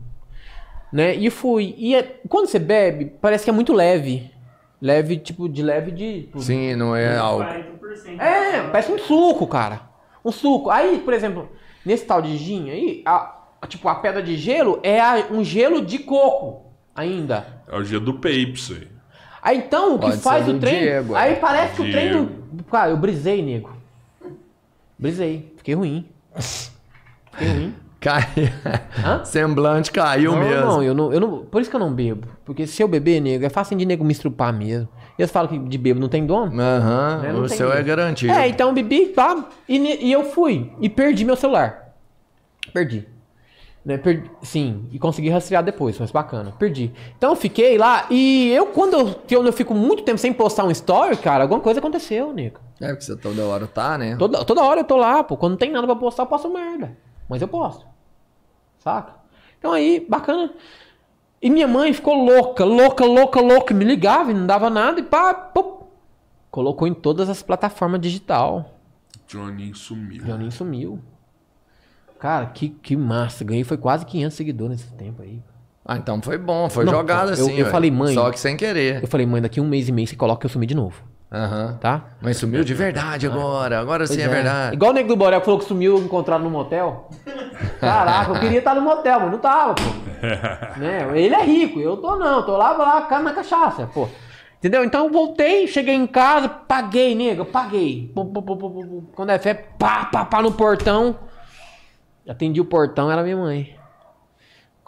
Né? 0.93 1.15
E 1.15 1.29
fui. 1.29 1.75
E 1.77 1.95
é- 1.95 2.19
quando 2.29 2.47
você 2.47 2.59
bebe, 2.59 3.11
parece 3.21 3.43
que 3.43 3.49
é 3.49 3.53
muito 3.53 3.73
leve. 3.73 4.31
Leve, 4.81 5.17
tipo, 5.17 5.49
de 5.49 5.63
leve 5.63 5.91
de. 5.91 6.21
tipo, 6.23 6.39
Sim, 6.39 6.75
não 6.75 6.95
é 6.95 7.17
algo. 7.17 7.43
40%. 7.43 8.19
É, 8.19 8.61
parece 8.69 8.91
um 8.91 8.99
suco, 8.99 9.47
cara. 9.47 9.81
Um 10.23 10.31
suco. 10.31 10.69
Aí, 10.69 10.99
por 10.99 11.13
exemplo, 11.13 11.49
nesse 11.85 12.05
tal 12.05 12.21
de 12.21 12.37
gin 12.37 12.69
aí, 12.69 13.01
a, 13.05 13.35
a- 13.61 13.67
tipo, 13.67 13.87
a 13.89 13.95
pedra 13.95 14.21
de 14.21 14.37
gelo 14.37 14.79
é 14.83 14.99
a- 14.99 15.27
um 15.31 15.43
gelo 15.43 15.83
de 15.83 15.99
coco 15.99 16.71
ainda. 16.95 17.61
É 17.67 17.75
o 17.75 17.83
dia 17.83 17.99
do 17.99 18.13
Papes 18.15 18.71
aí. 18.71 18.87
Aí 19.41 19.57
então, 19.59 19.95
o 19.95 19.99
que 19.99 20.05
Pode 20.07 20.17
faz 20.21 20.47
o 20.47 20.59
trem. 20.59 20.79
Diego, 20.79 21.15
é. 21.15 21.19
aí 21.19 21.35
parece 21.37 21.75
que 21.75 21.81
o 21.81 21.91
trem. 21.91 22.29
Cara, 22.69 22.91
eu 22.91 22.97
brisei, 22.97 23.41
nego. 23.41 23.71
Brisei. 24.99 25.53
Fiquei 25.57 25.73
ruim. 25.73 26.05
Fiquei 27.31 27.47
ruim. 27.47 27.75
Cai... 27.99 28.21
Semblante 29.25 29.91
caiu 29.91 30.31
não, 30.33 30.39
mesmo. 30.39 30.65
não, 30.65 30.83
eu 30.83 30.93
não, 30.93 31.13
eu 31.13 31.19
não. 31.19 31.45
Por 31.45 31.61
isso 31.61 31.69
que 31.69 31.75
eu 31.75 31.79
não 31.79 31.91
bebo. 31.91 32.27
Porque 32.45 32.67
se 32.67 32.81
eu 32.81 32.87
beber, 32.87 33.19
nego, 33.19 33.43
é 33.45 33.49
fácil 33.49 33.75
de 33.77 33.85
nego 33.85 34.03
me 34.05 34.11
estrupar 34.11 34.53
mesmo. 34.53 34.87
Eles 35.17 35.31
falam 35.31 35.49
que 35.49 35.57
de 35.57 35.77
bebo 35.77 35.99
não 35.99 36.07
tem 36.07 36.25
dono. 36.25 36.51
Aham, 36.61 37.21
Né, 37.23 37.33
não 37.33 37.41
o 37.41 37.49
seu 37.49 37.69
é 37.71 37.75
jeito. 37.77 37.87
garantido. 37.87 38.31
É, 38.33 38.47
então 38.47 38.67
eu 38.69 38.73
bebi, 38.73 39.07
pá, 39.07 39.45
e, 39.67 39.77
e 40.07 40.11
eu 40.11 40.25
fui. 40.25 40.71
E 40.79 40.87
perdi 40.89 41.25
meu 41.25 41.35
celular. 41.35 41.95
Perdi. 42.71 43.07
Né, 43.83 43.97
perdi. 43.97 44.29
Sim, 44.43 44.85
e 44.91 44.99
consegui 44.99 45.29
rastrear 45.29 45.63
depois, 45.63 45.97
mas 45.97 46.11
bacana. 46.11 46.53
Perdi. 46.59 46.91
Então 47.17 47.31
eu 47.31 47.35
fiquei 47.35 47.77
lá 47.79 48.05
e 48.11 48.51
eu, 48.51 48.67
quando 48.67 48.93
eu, 49.31 49.45
eu 49.45 49.53
fico 49.53 49.73
muito 49.73 50.03
tempo 50.03 50.19
sem 50.19 50.31
postar 50.33 50.65
um 50.65 50.71
story, 50.71 51.17
cara, 51.17 51.45
alguma 51.45 51.61
coisa 51.61 51.79
aconteceu, 51.79 52.31
Nico. 52.31 52.59
É, 52.79 52.89
porque 52.89 53.01
você 53.05 53.15
toda 53.15 53.43
hora 53.45 53.65
tá, 53.65 53.97
né? 53.97 54.15
Toda, 54.19 54.45
toda 54.45 54.61
hora 54.61 54.81
eu 54.81 54.83
tô 54.83 54.97
lá, 54.97 55.23
pô. 55.23 55.35
Quando 55.35 55.53
não 55.53 55.57
tem 55.57 55.71
nada 55.71 55.87
pra 55.87 55.95
postar, 55.95 56.23
eu 56.23 56.27
posto 56.27 56.47
merda. 56.47 56.95
Mas 57.29 57.41
eu 57.41 57.47
posto. 57.47 57.85
Saca? 58.79 59.13
Então 59.59 59.71
aí, 59.73 60.05
bacana. 60.07 60.51
E 61.41 61.49
minha 61.49 61.67
mãe 61.67 61.93
ficou 61.93 62.13
louca, 62.15 62.63
louca, 62.65 63.05
louca, 63.05 63.41
louca. 63.41 63.73
Me 63.73 63.85
ligava 63.85 64.31
e 64.31 64.33
não 64.33 64.45
dava 64.47 64.69
nada 64.69 64.99
e 64.99 65.03
pá, 65.03 65.33
pum. 65.33 65.77
Colocou 66.49 66.87
em 66.87 66.93
todas 66.93 67.29
as 67.29 67.43
plataformas 67.43 67.99
digital. 68.01 68.73
Johnny 69.27 69.73
sumiu. 69.75 70.23
Johnny 70.23 70.51
sumiu. 70.51 70.99
Cara, 72.19 72.47
que, 72.47 72.69
que 72.69 72.95
massa. 72.95 73.43
Ganhei 73.43 73.63
foi 73.63 73.77
quase 73.77 74.05
500 74.05 74.35
seguidores 74.35 74.77
nesse 74.81 74.93
tempo 74.93 75.21
aí. 75.21 75.41
Ah, 75.85 75.97
então 75.97 76.21
foi 76.21 76.37
bom, 76.37 76.69
foi 76.69 76.83
Não, 76.85 76.91
jogado 76.93 77.27
eu- 77.29 77.33
assim. 77.33 77.55
eu 77.57 77.65
ué. 77.65 77.71
falei, 77.71 77.91
mãe- 77.91 78.13
Só 78.13 78.29
que 78.31 78.39
sem 78.39 78.57
querer. 78.57 79.01
Eu 79.03 79.07
falei, 79.07 79.25
mãe, 79.25 79.41
daqui 79.41 79.61
um 79.61 79.67
mês 79.67 79.87
e 79.87 79.91
meio 79.91 80.07
você 80.07 80.15
coloca 80.15 80.41
que 80.41 80.45
eu 80.45 80.49
sumi 80.49 80.65
de 80.65 80.75
novo, 80.75 81.01
Aham. 81.31 81.77
tá? 81.81 82.05
Mas 82.21 82.37
sumiu 82.37 82.63
de 82.63 82.73
verdade 82.73 83.27
agora. 83.27 83.79
Agora 83.79 84.07
sim 84.07 84.15
Pois 84.15 84.25
é, 84.25 84.29
verdade. 84.29 84.75
Igual 84.75 84.91
o 84.91 84.93
Nego 84.93 85.09
do 85.09 85.15
Borel 85.17 85.39
que 85.41 85.45
falou 85.45 85.59
que 85.59 85.65
sumiu 85.65 85.97
encontrado 85.97 86.41
no 86.41 86.49
motel. 86.49 87.09
Caraca, 87.81 88.31
eu 88.31 88.39
queria 88.39 88.59
estar 88.59 88.75
no 88.75 88.81
motel, 88.81 89.19
mas 89.19 89.31
não 89.31 89.39
tava, 89.39 89.75
pô. 89.75 89.83
né? 90.79 91.07
Ele 91.19 91.35
é 91.35 91.43
rico, 91.43 91.79
eu 91.81 91.97
tô 91.97 92.15
não, 92.15 92.45
tô 92.45 92.55
lá, 92.55 92.71
lá 92.71 93.21
na 93.21 93.33
cachaça, 93.33 93.87
pô. 93.87 94.07
Entendeu? 94.57 94.83
Então 94.83 95.05
eu 95.05 95.11
voltei, 95.11 95.67
cheguei 95.67 95.93
em 95.93 96.07
casa, 96.07 96.47
paguei, 96.47 97.13
nego, 97.13 97.45
paguei. 97.45 98.11
Quando 99.13 99.29
é 99.29 99.37
fé, 99.37 99.53
pá, 99.53 100.05
pá, 100.05 100.25
pá 100.25 100.41
no 100.41 100.51
portão. 100.53 101.19
Atendi 102.27 102.59
o 102.59 102.65
portão, 102.65 103.11
era 103.11 103.21
minha 103.21 103.37
mãe. 103.37 103.75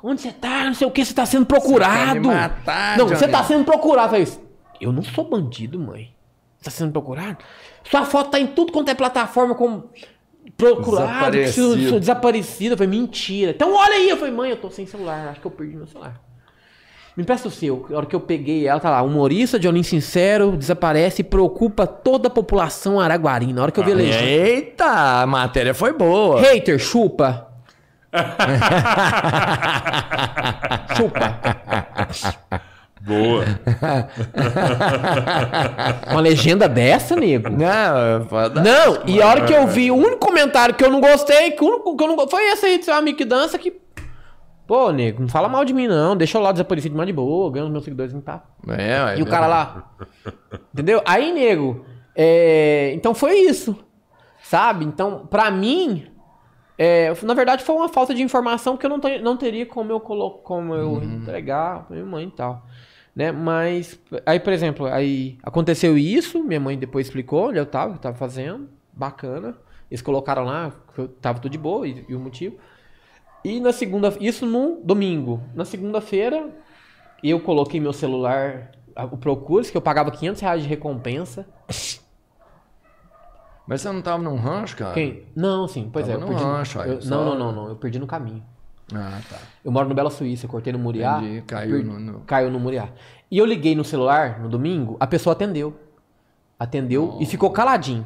Onde 0.01 0.21
você 0.21 0.31
tá? 0.31 0.63
Não 0.63 0.73
sei 0.73 0.87
o 0.87 0.91
que, 0.91 1.03
você 1.03 1.13
tá 1.13 1.25
sendo 1.25 1.45
procurado. 1.45 2.19
me 2.19 2.27
matar, 2.27 2.97
não, 2.97 3.07
você 3.07 3.27
tá 3.27 3.43
sendo 3.43 3.65
procurado. 3.65 4.15
Eu 4.15 4.25
falei, 4.25 4.43
Eu 4.79 4.93
não 4.93 5.03
sou 5.03 5.29
bandido, 5.29 5.77
mãe. 5.77 6.13
Tá 6.63 6.71
sendo 6.71 6.91
procurado? 6.91 7.37
Sua 7.89 8.03
foto 8.05 8.31
tá 8.31 8.39
em 8.39 8.47
tudo 8.47 8.71
quanto 8.73 8.89
é 8.89 8.95
plataforma 8.95 9.55
como 9.55 9.89
procurado, 10.57 11.31
Desaparecido. 11.31 11.99
desaparecido. 11.99 12.73
Eu 12.73 12.77
falei, 12.77 12.99
mentira. 12.99 13.51
Então 13.51 13.73
olha 13.73 13.95
aí. 13.95 14.09
Eu 14.09 14.17
falei, 14.17 14.33
mãe, 14.33 14.49
eu 14.49 14.57
tô 14.57 14.69
sem 14.69 14.85
celular. 14.85 15.29
Acho 15.29 15.39
que 15.39 15.47
eu 15.47 15.51
perdi 15.51 15.75
meu 15.77 15.87
celular. 15.87 16.19
Me 17.15 17.23
empresta 17.23 17.47
o 17.47 17.51
seu. 17.51 17.85
A 17.91 17.95
hora 17.97 18.05
que 18.05 18.15
eu 18.15 18.19
peguei 18.19 18.67
ela, 18.67 18.79
tá 18.79 18.89
lá. 18.89 19.01
Humorista, 19.01 19.57
Johnny 19.59 19.83
Sincero, 19.83 20.55
desaparece 20.57 21.21
e 21.21 21.25
preocupa 21.25 21.85
toda 21.87 22.27
a 22.27 22.31
população 22.31 22.99
araguarina. 22.99 23.53
Na 23.53 23.61
hora 23.63 23.71
que 23.71 23.79
eu 23.79 23.83
vi 23.83 23.91
a 23.91 23.95
legenda. 23.95 24.23
Eita, 24.25 25.21
a 25.21 25.25
matéria 25.25 25.73
foi 25.73 25.93
boa. 25.93 26.41
Hater, 26.41 26.77
chupa. 26.79 27.47
chupa. 30.97 31.39
Boa. 33.01 33.45
Uma 36.11 36.21
legenda 36.21 36.67
dessa, 36.67 37.15
nego? 37.15 37.49
Não, 37.49 38.25
foda. 38.27 38.61
Não, 38.61 39.03
e 39.07 39.21
a 39.21 39.27
hora 39.27 39.45
que 39.45 39.53
eu 39.53 39.67
vi 39.67 39.91
o 39.91 39.95
único 39.95 40.25
comentário 40.25 40.75
que 40.75 40.83
eu 40.83 40.89
não 40.91 40.99
gostei, 41.01 41.51
que 41.51 41.63
o 41.63 41.67
único 41.67 41.95
que 41.95 42.03
eu 42.03 42.07
não 42.07 42.27
foi 42.27 42.43
esse 42.49 42.65
aí 42.65 42.77
do 42.77 42.85
seu 42.85 42.93
amigo 42.93 43.17
que 43.17 43.25
dança 43.25 43.57
que. 43.57 43.73
Pô, 44.67 44.91
nego, 44.91 45.21
não 45.21 45.29
fala 45.29 45.49
mal 45.49 45.65
de 45.65 45.73
mim, 45.73 45.87
não. 45.87 46.15
Deixa 46.15 46.37
eu 46.37 46.41
lá 46.41 46.51
desaparecido 46.51 46.95
mais 46.95 47.07
de 47.07 47.13
boa, 47.13 47.51
ganho 47.51 47.65
os 47.65 47.71
meus 47.71 47.83
seguidores 47.83 48.13
não 48.13 48.21
tá. 48.21 48.43
É, 48.67 49.03
ué, 49.03 49.19
E 49.19 49.23
o 49.23 49.25
cara 49.25 49.47
lá. 49.47 49.91
Entendeu? 50.73 51.01
Aí, 51.05 51.31
nego. 51.31 51.83
é, 52.15 52.91
Então 52.93 53.13
foi 53.15 53.35
isso. 53.39 53.75
Sabe? 54.43 54.85
Então, 54.85 55.25
pra 55.27 55.49
mim. 55.49 56.05
é, 56.77 57.11
Na 57.23 57.33
verdade, 57.33 57.63
foi 57.63 57.75
uma 57.75 57.89
falta 57.89 58.13
de 58.13 58.21
informação 58.21 58.77
que 58.77 58.85
eu 58.85 58.89
não, 58.91 58.99
não 59.23 59.35
teria 59.37 59.65
como 59.65 59.91
eu, 59.91 59.99
colo... 59.99 60.33
como 60.43 60.75
eu 60.75 61.01
entregar 61.03 61.85
pra 61.87 61.95
minha 61.95 62.05
mãe 62.07 62.27
e 62.27 62.31
tal. 62.31 62.63
Né? 63.19 63.33
Mas. 63.33 63.99
Aí, 64.25 64.39
por 64.39 64.53
exemplo, 64.53 64.85
aí 64.85 65.37
aconteceu 65.43 65.97
isso, 65.97 66.41
minha 66.41 66.57
mãe 66.59 66.77
depois 66.79 67.07
explicou 67.07 67.49
onde 67.49 67.59
eu 67.59 67.65
tava, 67.65 67.89
o 67.89 67.91
que 67.91 67.97
eu 67.97 68.01
tava 68.03 68.15
fazendo. 68.15 68.69
Bacana. 68.93 69.57
Eles 69.91 70.01
colocaram 70.01 70.45
lá, 70.45 70.71
que 70.95 71.01
eu 71.01 71.09
tava 71.09 71.39
tudo 71.39 71.51
de 71.51 71.57
boa 71.57 71.85
e, 71.85 72.05
e 72.07 72.15
o 72.15 72.19
motivo. 72.19 72.55
E 73.43 73.59
na 73.59 73.73
segunda. 73.73 74.15
Isso 74.21 74.45
no 74.45 74.79
domingo. 74.81 75.43
Na 75.53 75.65
segunda-feira, 75.65 76.49
eu 77.21 77.41
coloquei 77.41 77.81
meu 77.81 77.91
celular, 77.91 78.71
o 79.11 79.17
Procures, 79.17 79.69
que 79.69 79.75
eu 79.75 79.81
pagava 79.81 80.11
500 80.11 80.41
reais 80.41 80.61
de 80.63 80.69
recompensa. 80.69 81.45
Mas 83.67 83.81
você 83.81 83.91
não 83.91 84.01
tava 84.01 84.23
num 84.23 84.37
rancho, 84.37 84.77
cara? 84.77 84.93
Quem? 84.93 85.25
Não, 85.35 85.67
sim, 85.67 85.89
pois 85.91 86.07
Tava 86.07 86.17
é. 86.17 86.21
Eu 86.21 86.21
no 86.21 86.27
perdi, 86.27 86.43
rancho, 86.43 86.79
eu- 86.79 86.99
Não, 87.03 87.25
não, 87.25 87.37
não, 87.37 87.51
não. 87.51 87.67
Eu 87.67 87.75
perdi 87.75 87.99
no 87.99 88.07
caminho. 88.07 88.45
Ah, 88.93 89.19
tá. 89.29 89.37
Eu 89.63 89.71
moro 89.71 89.87
no 89.89 89.95
Bela 89.95 90.09
Suíça, 90.09 90.45
eu 90.45 90.49
cortei 90.49 90.73
no 90.73 90.79
Muriá. 90.79 91.19
Entendi, 91.21 91.41
caiu 91.43 91.75
per- 91.77 91.85
no- 91.85 91.99
no- 91.99 92.19
Caiu 92.21 92.49
no 92.49 92.59
Muriá. 92.59 92.89
E 93.31 93.37
eu 93.37 93.45
liguei 93.45 93.75
no 93.75 93.83
celular 93.83 94.39
no 94.39 94.49
domingo, 94.49 94.97
a 94.99 95.05
pessoa 95.07 95.33
atendeu. 95.33 95.77
Atendeu 96.59 97.17
e 97.21 97.25
ficou 97.25 97.49
caladinho. 97.51 98.05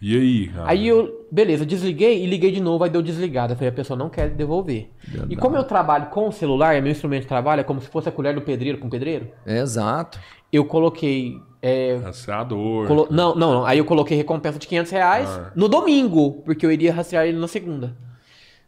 E 0.00 0.16
aí, 0.16 0.48
cara? 0.48 0.68
Aí 0.70 0.86
eu, 0.88 1.26
beleza, 1.30 1.64
desliguei 1.64 2.24
e 2.24 2.26
liguei 2.26 2.50
de 2.50 2.60
novo, 2.60 2.82
aí 2.82 2.90
deu 2.90 3.00
desligado. 3.02 3.52
Eu 3.52 3.56
falei, 3.56 3.68
a 3.70 3.72
pessoa 3.72 3.96
não 3.96 4.08
quer 4.10 4.30
devolver. 4.30 4.90
E 5.28 5.36
como 5.36 5.56
eu 5.56 5.62
trabalho 5.64 6.06
com 6.06 6.28
o 6.28 6.32
celular, 6.32 6.74
é 6.74 6.80
meu 6.80 6.90
instrumento 6.90 7.22
de 7.22 7.28
trabalho, 7.28 7.60
é 7.60 7.64
como 7.64 7.80
se 7.80 7.88
fosse 7.88 8.08
a 8.08 8.12
colher 8.12 8.34
do 8.34 8.42
pedreiro 8.42 8.78
com 8.78 8.88
pedreiro, 8.90 9.28
Exato. 9.46 10.18
eu 10.52 10.64
coloquei. 10.64 11.40
é, 11.64 12.00
Rastreador. 12.02 12.88
colo- 12.88 13.06
não, 13.08 13.36
não, 13.36 13.52
não. 13.54 13.64
Aí 13.64 13.78
eu 13.78 13.84
coloquei 13.84 14.16
recompensa 14.16 14.58
de 14.58 14.66
500 14.66 14.90
reais 14.90 15.28
Ah. 15.28 15.52
no 15.54 15.68
domingo, 15.68 16.42
porque 16.44 16.66
eu 16.66 16.72
iria 16.72 16.92
rastrear 16.92 17.24
ele 17.24 17.38
na 17.38 17.46
segunda. 17.46 17.96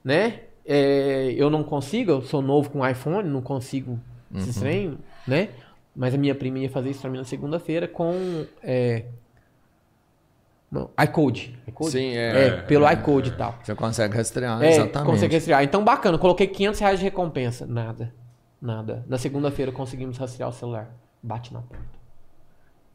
Né? 0.05 0.42
É, 0.67 1.33
eu 1.36 1.51
não 1.51 1.62
consigo, 1.62 2.10
eu 2.10 2.23
sou 2.23 2.41
novo 2.41 2.70
com 2.70 2.86
iPhone, 2.86 3.28
não 3.28 3.43
consigo 3.43 3.99
esse 4.34 4.59
trem, 4.59 4.99
né? 5.26 5.51
Mas 5.94 6.15
a 6.15 6.18
minha 6.18 6.34
prima 6.34 6.59
ia 6.59 6.70
fazer 6.70 6.91
isso 6.91 7.01
pra 7.01 7.10
mim 7.10 7.18
na 7.18 7.25
segunda-feira 7.25 7.86
com. 7.86 8.47
É, 8.62 9.05
não, 10.75 10.91
iCode. 11.05 11.57
iCode? 11.68 11.91
Sim, 11.93 12.17
é. 12.17 12.47
É, 12.47 12.51
pelo 12.62 12.91
iCode 12.91 13.31
e 13.31 13.33
tal. 13.34 13.57
Você 13.62 13.75
consegue 13.76 14.17
rastrear, 14.17 14.60
É, 14.60 14.70
exatamente. 14.70 15.09
consegue 15.09 15.34
rastrear. 15.36 15.62
Então, 15.62 15.84
bacana. 15.84 16.18
Coloquei 16.18 16.49
500 16.49 16.81
reais 16.81 16.99
de 16.99 17.05
recompensa. 17.05 17.65
Nada. 17.65 18.12
Nada. 18.60 19.05
Na 19.07 19.17
segunda-feira 19.17 19.70
conseguimos 19.70 20.18
rastrear 20.18 20.51
o 20.51 20.52
celular. 20.52 20.91
Bate 21.23 21.55
na 21.55 21.60
porta. 21.60 21.84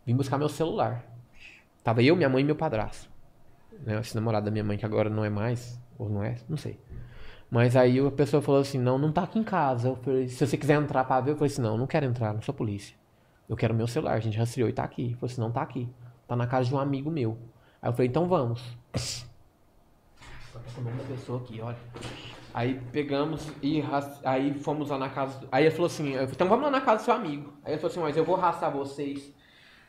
Vim 0.05 0.13
buscar 0.13 0.37
meu 0.37 0.49
celular. 0.49 1.05
Tava 1.81 2.03
eu, 2.03 2.17
minha 2.17 2.27
mãe 2.27 2.41
e 2.41 2.45
meu 2.45 2.55
padrasto. 2.55 3.09
Né, 3.85 3.97
esse 4.01 4.13
namorado 4.13 4.45
da 4.45 4.51
minha 4.51 4.63
mãe, 4.63 4.77
que 4.77 4.85
agora 4.85 5.09
não 5.09 5.23
é 5.23 5.29
mais. 5.29 5.79
Ou 5.97 6.09
não 6.09 6.21
é? 6.21 6.35
Não 6.49 6.57
sei. 6.57 6.77
Mas 7.49 7.75
aí 7.75 7.99
a 7.99 8.11
pessoa 8.11 8.41
falou 8.41 8.61
assim, 8.61 8.77
não, 8.77 8.97
não 8.97 9.11
tá 9.11 9.23
aqui 9.23 9.39
em 9.39 9.43
casa. 9.43 9.89
Eu 9.89 9.95
falei, 9.95 10.27
se 10.27 10.45
você 10.45 10.55
quiser 10.55 10.75
entrar 10.79 11.03
pra 11.03 11.19
ver, 11.19 11.31
eu 11.31 11.35
falei 11.35 11.51
assim, 11.51 11.61
não, 11.61 11.77
não 11.77 11.87
quero 11.87 12.05
entrar, 12.05 12.33
não 12.33 12.41
sou 12.41 12.53
polícia. 12.53 12.95
Eu 13.47 13.55
quero 13.55 13.73
meu 13.73 13.87
celular, 13.87 14.13
a 14.13 14.19
gente 14.19 14.37
rastreou 14.37 14.69
e 14.69 14.73
tá 14.73 14.83
aqui. 14.83 15.05
Ele 15.05 15.13
falou 15.15 15.31
assim, 15.31 15.41
não 15.41 15.51
tá 15.51 15.61
aqui. 15.61 15.89
Tá 16.27 16.35
na 16.35 16.45
casa 16.45 16.69
de 16.69 16.75
um 16.75 16.79
amigo 16.79 17.09
meu. 17.09 17.37
Aí 17.81 17.89
eu 17.89 17.93
falei, 17.93 18.07
então 18.07 18.27
vamos. 18.27 18.61
Tá 18.93 20.59
com 20.75 20.81
o 20.81 20.83
nome 20.83 20.97
da 20.97 21.03
pessoa 21.03 21.41
aqui, 21.41 21.59
olha. 21.59 21.77
Aí 22.53 22.81
pegamos 22.91 23.47
e 23.61 23.83
aí 24.23 24.53
fomos 24.53 24.89
lá 24.89 24.97
na 24.97 25.09
casa. 25.09 25.47
Aí 25.51 25.65
ele 25.65 25.71
falou 25.71 25.85
assim: 25.85 26.13
falei, 26.13 26.29
então 26.31 26.47
vamos 26.47 26.65
lá 26.65 26.71
na 26.71 26.81
casa 26.81 27.03
do 27.03 27.05
seu 27.05 27.13
amigo. 27.13 27.53
Aí 27.63 27.73
ele 27.73 27.79
falou 27.79 27.91
assim: 27.91 27.99
mas 28.01 28.17
eu 28.17 28.25
vou 28.25 28.35
arrastar 28.35 28.71
vocês 28.71 29.31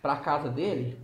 pra 0.02 0.16
casa 0.16 0.50
dele. 0.50 1.00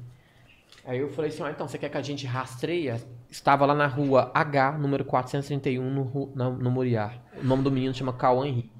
Aí 0.85 0.99
eu 0.99 1.09
falei 1.09 1.31
assim: 1.31 1.43
ah, 1.43 1.51
então 1.51 1.67
você 1.67 1.79
quer 1.79 1.89
que 1.89 1.97
a 1.97 2.03
gente 2.03 2.27
rastreia? 2.27 3.03
Estava 3.31 3.67
lá 3.67 3.75
na 3.75 3.87
rua 3.87 4.31
H, 4.35 4.73
número 4.79 5.05
431, 5.05 5.83
no, 5.91 6.33
na- 6.35 6.51
no 6.51 6.71
Moriá. 6.71 7.11
O 7.43 7.45
nome 7.47 7.63
do 7.63 7.71
menino 7.71 7.93
chama 7.95 8.13
Cauã 8.13 8.47
Henrique. 8.47 8.71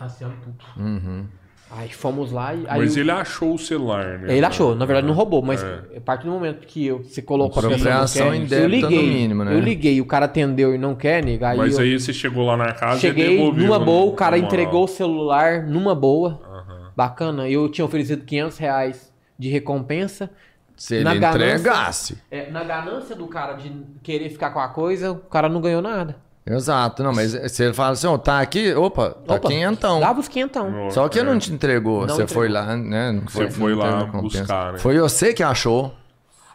Rastreando 0.00 0.36
tudo. 0.42 0.64
Uhum. 0.84 1.26
Aí 1.70 1.88
fomos 1.88 2.30
lá 2.30 2.54
e. 2.54 2.64
Aí 2.68 2.78
Mas 2.80 2.96
eu- 2.96 3.02
ele 3.02 3.10
achou 3.10 3.54
o 3.54 3.58
celular, 3.58 4.20
né? 4.20 4.36
ele 4.36 4.46
achou, 4.46 4.74
na 4.76 4.84
verdade 4.86 5.06
não 5.06 5.14
roubou, 5.14 5.42
mas 5.42 5.62
É. 5.62 5.96
a 5.96 6.00
partir 6.00 6.24
do 6.26 6.30
momento 6.30 6.64
que 6.66 6.86
eu, 6.86 7.02
você 7.02 7.20
colocou 7.20 7.58
a 7.64 7.68
pessoa 7.70 7.94
não 8.00 8.46
quer, 8.46 8.62
eu 8.62 8.68
liguei, 8.68 9.02
no 9.06 9.12
mínimo, 9.14 9.44
né? 9.44 9.52
Eu 9.54 9.58
liguei, 9.60 10.00
o 10.00 10.06
cara 10.06 10.26
atendeu 10.26 10.74
e 10.74 10.78
não 10.78 10.94
quer, 10.94 11.24
nega, 11.24 11.48
aí 11.50 11.58
Mas 11.58 11.74
eu 11.74 11.80
aí 11.80 11.98
você 11.98 12.12
chegou 12.12 12.46
lá 12.46 12.56
na 12.56 12.72
casa 12.72 12.98
e 12.98 13.00
cheguei 13.00 13.30
devolveu. 13.36 13.64
numa 13.64 13.78
né? 13.80 13.84
boa, 13.84 14.06
o 14.06 14.14
cara 14.14 14.38
entregou 14.38 14.84
o 14.84 14.88
celular 14.88 15.62
numa 15.64 15.92
boa, 15.94 16.40
bacana. 16.96 17.48
Eu 17.48 17.68
tinha 17.68 17.84
oferecido 17.84 18.24
500 18.24 18.58
reais 18.58 19.12
de 19.36 19.48
recompensa. 19.48 20.30
Se 20.76 20.96
ele 20.96 21.04
Na 21.04 21.14
ganância- 21.14 21.36
entregasse. 21.46 22.18
É, 22.30 22.50
na 22.50 22.62
ganância 22.62 23.16
do 23.16 23.26
cara 23.26 23.54
de 23.54 23.72
querer 24.02 24.28
ficar 24.30 24.50
com 24.50 24.60
a 24.60 24.68
coisa, 24.68 25.12
o 25.12 25.16
cara 25.16 25.48
não 25.48 25.60
ganhou 25.60 25.80
nada. 25.80 26.16
Exato. 26.48 27.02
Não, 27.02 27.12
mas 27.12 27.32
se 27.50 27.64
ele 27.64 27.72
fala 27.74 27.92
assim, 27.92 28.06
ó, 28.06 28.16
tá 28.16 28.40
aqui, 28.40 28.72
opa, 28.74 29.10
tá 29.10 29.34
Opa, 29.34 29.48
quinhentão. 29.48 29.98
Dava 29.98 30.20
os 30.20 30.28
quinhentão. 30.28 30.70
Nossa, 30.70 30.94
Só 30.94 31.08
que 31.08 31.18
é. 31.18 31.22
não 31.24 31.38
te 31.40 31.52
entregou. 31.52 32.02
Não 32.06 32.14
você 32.14 32.22
entregou. 32.22 32.34
foi 32.34 32.48
lá, 32.48 32.76
né? 32.76 33.10
Não 33.10 33.22
Você 33.22 33.50
foi 33.50 33.72
não 33.74 33.78
lá 33.80 34.04
buscar, 34.04 34.72
né? 34.74 34.78
Foi 34.78 34.96
você 34.98 35.34
que 35.34 35.42
achou. 35.42 35.92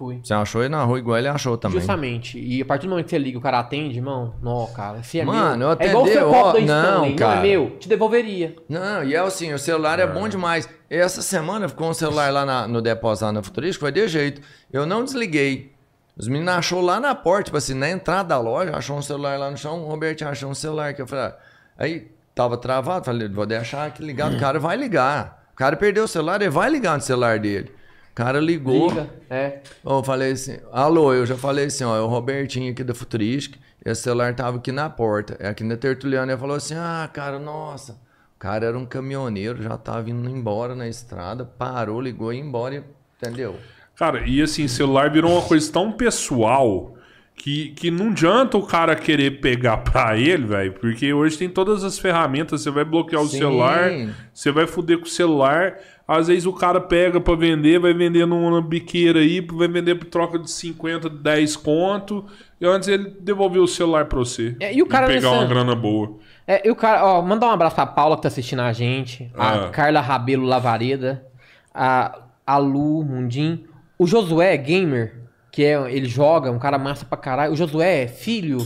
Fui. 0.01 0.19
Você 0.23 0.33
achou 0.33 0.61
ele 0.63 0.69
na 0.69 0.83
rua 0.83 0.97
igual 0.97 1.15
ele 1.19 1.27
achou 1.27 1.55
também. 1.55 1.77
Justamente. 1.77 2.39
E 2.39 2.59
a 2.59 2.65
partir 2.65 2.87
do 2.87 2.89
momento 2.89 3.05
que 3.05 3.11
você 3.11 3.19
liga, 3.19 3.37
o 3.37 3.41
cara 3.41 3.59
atende, 3.59 3.97
irmão. 3.97 4.33
Não, 4.41 4.65
cara. 4.73 5.03
Se 5.03 5.19
é 5.19 5.23
Mano, 5.23 5.57
meu. 5.59 5.67
eu 5.69 5.77
é 5.79 5.87
igual 5.87 6.03
o 6.03 6.07
seu 6.07 6.21
atendeu, 6.21 6.29
copo 6.31 6.47
ó, 6.49 6.53
da 6.53 6.59
não, 6.61 6.81
Stanley. 6.83 7.09
Não, 7.11 7.15
cara. 7.17 7.39
é 7.39 7.41
meu. 7.43 7.69
Te 7.77 7.87
devolveria. 7.87 8.55
Não, 8.67 9.03
e 9.03 9.13
é 9.13 9.19
assim, 9.19 9.53
o 9.53 9.59
celular 9.59 9.99
é 9.99 10.07
bom 10.07 10.27
demais. 10.27 10.67
Essa 10.89 11.21
semana 11.21 11.69
ficou 11.69 11.87
um 11.87 11.93
celular 11.93 12.33
lá 12.33 12.43
na- 12.45 12.67
no 12.67 12.81
depósito 12.81 13.25
lá 13.25 13.31
na 13.31 13.43
Futurística, 13.43 13.83
foi 13.85 13.91
de 13.91 14.07
jeito. 14.07 14.41
Eu 14.73 14.87
não 14.87 15.03
desliguei. 15.05 15.71
Os 16.17 16.27
meninos 16.27 16.53
achou 16.55 16.81
lá 16.81 16.99
na 16.99 17.13
porta, 17.13 17.43
tipo 17.43 17.57
assim, 17.57 17.75
na 17.75 17.89
entrada 17.89 18.29
da 18.29 18.39
loja, 18.39 18.75
achou 18.75 18.97
um 18.97 19.01
celular 19.03 19.37
lá 19.37 19.51
no 19.51 19.57
chão, 19.57 19.83
o 19.83 19.87
Roberto 19.87 20.23
achou 20.23 20.49
um 20.49 20.55
celular 20.55 20.93
que 20.95 21.01
eu 21.03 21.07
falei, 21.07 21.25
ah, 21.25 21.35
aí 21.77 22.07
tava 22.33 22.57
travado, 22.57 23.05
falei, 23.05 23.29
vou 23.29 23.45
deixar 23.45 23.85
aqui 23.85 24.03
ligado, 24.03 24.35
o 24.35 24.39
cara 24.39 24.59
vai 24.59 24.75
ligar. 24.75 25.43
O 25.53 25.55
cara 25.55 25.75
perdeu 25.75 26.05
o 26.05 26.07
celular, 26.07 26.41
ele 26.41 26.49
vai 26.49 26.69
ligar 26.71 26.95
no 26.95 27.01
celular 27.03 27.37
dele. 27.39 27.71
O 28.11 28.13
cara 28.13 28.39
ligou. 28.39 28.89
Liga. 28.89 29.09
É. 29.29 29.59
Eu 29.85 30.03
falei 30.03 30.33
assim, 30.33 30.57
alô, 30.71 31.13
eu 31.13 31.25
já 31.25 31.37
falei 31.37 31.65
assim, 31.65 31.83
ó, 31.85 31.95
é 31.95 32.01
o 32.01 32.07
Robertinho 32.07 32.71
aqui 32.71 32.83
da 32.83 32.93
Futurística, 32.93 33.57
esse 33.83 34.01
celular 34.01 34.35
tava 34.35 34.57
aqui 34.57 34.71
na 34.71 34.89
porta, 34.89 35.37
é 35.39 35.47
aqui 35.47 35.63
na 35.63 35.77
Tertuliana, 35.77 36.33
ele 36.33 36.39
falou 36.39 36.55
assim, 36.55 36.75
ah, 36.75 37.09
cara, 37.11 37.39
nossa, 37.39 37.93
o 38.35 38.39
cara 38.39 38.65
era 38.65 38.77
um 38.77 38.85
caminhoneiro, 38.85 39.63
já 39.63 39.77
tava 39.77 40.09
indo 40.09 40.29
embora 40.29 40.75
na 40.75 40.87
estrada, 40.87 41.45
parou, 41.45 42.01
ligou 42.01 42.33
e 42.33 42.37
ia 42.37 42.41
embora, 42.43 42.83
entendeu? 43.17 43.55
Cara, 43.95 44.27
e 44.27 44.41
assim, 44.41 44.67
celular 44.67 45.09
virou 45.09 45.31
uma 45.31 45.41
coisa 45.41 45.71
tão 45.71 45.91
pessoal 45.91 46.95
que, 47.35 47.69
que 47.69 47.89
não 47.89 48.09
adianta 48.09 48.57
o 48.57 48.65
cara 48.65 48.95
querer 48.95 49.41
pegar 49.41 49.77
pra 49.85 50.17
ele, 50.17 50.45
velho, 50.45 50.73
porque 50.73 51.13
hoje 51.13 51.37
tem 51.37 51.49
todas 51.49 51.83
as 51.83 51.97
ferramentas, 51.97 52.61
você 52.61 52.69
vai 52.69 52.83
bloquear 52.83 53.21
o 53.21 53.27
Sim. 53.27 53.37
celular, 53.37 53.89
você 54.33 54.51
vai 54.51 54.67
foder 54.67 54.99
com 54.99 55.05
o 55.05 55.09
celular, 55.09 55.77
às 56.11 56.27
vezes 56.27 56.45
o 56.45 56.53
cara 56.53 56.79
pega 56.81 57.19
pra 57.21 57.35
vender, 57.35 57.79
vai 57.79 57.93
vender 57.93 58.25
numa 58.25 58.61
biqueira 58.61 59.19
aí, 59.19 59.39
vai 59.41 59.67
vender 59.67 59.95
por 59.95 60.05
troca 60.05 60.37
de 60.39 60.49
50, 60.51 61.09
10 61.09 61.55
conto, 61.55 62.25
e 62.59 62.65
antes 62.65 62.87
ele 62.89 63.15
devolveu 63.19 63.63
o 63.63 63.67
celular 63.67 64.05
pra 64.05 64.19
você. 64.19 64.55
É, 64.59 64.73
e 64.73 64.81
o 64.81 64.85
cara 64.87 65.07
pegar 65.07 65.21
nessa- 65.29 65.41
uma 65.41 65.45
grana 65.45 65.75
boa. 65.75 66.17
É, 66.47 66.67
e 66.67 66.71
o 66.71 66.75
cara, 66.75 67.05
ó, 67.05 67.21
mandar 67.21 67.47
um 67.47 67.51
abraço 67.51 67.75
pra 67.75 67.85
Paula 67.85 68.15
que 68.15 68.23
tá 68.23 68.27
assistindo 68.27 68.61
a 68.61 68.73
gente, 68.73 69.31
a 69.35 69.65
Ah. 69.65 69.69
Carla 69.69 70.01
Rabelo 70.01 70.45
Lavareda, 70.45 71.25
a, 71.73 72.19
a 72.45 72.57
Lu 72.57 73.03
Mundim, 73.03 73.63
o 73.97 74.05
Josué 74.05 74.57
Gamer, 74.57 75.15
que 75.51 75.63
é, 75.63 75.73
ele 75.93 76.07
joga, 76.07 76.51
um 76.51 76.59
cara 76.59 76.77
massa 76.77 77.05
pra 77.05 77.17
caralho. 77.17 77.53
O 77.53 77.55
Josué 77.55 78.03
é 78.03 78.07
filho 78.07 78.57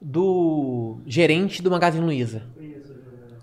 do 0.00 0.98
gerente 1.06 1.62
do 1.62 1.70
Magazine 1.70 2.04
Luiza. 2.04 2.42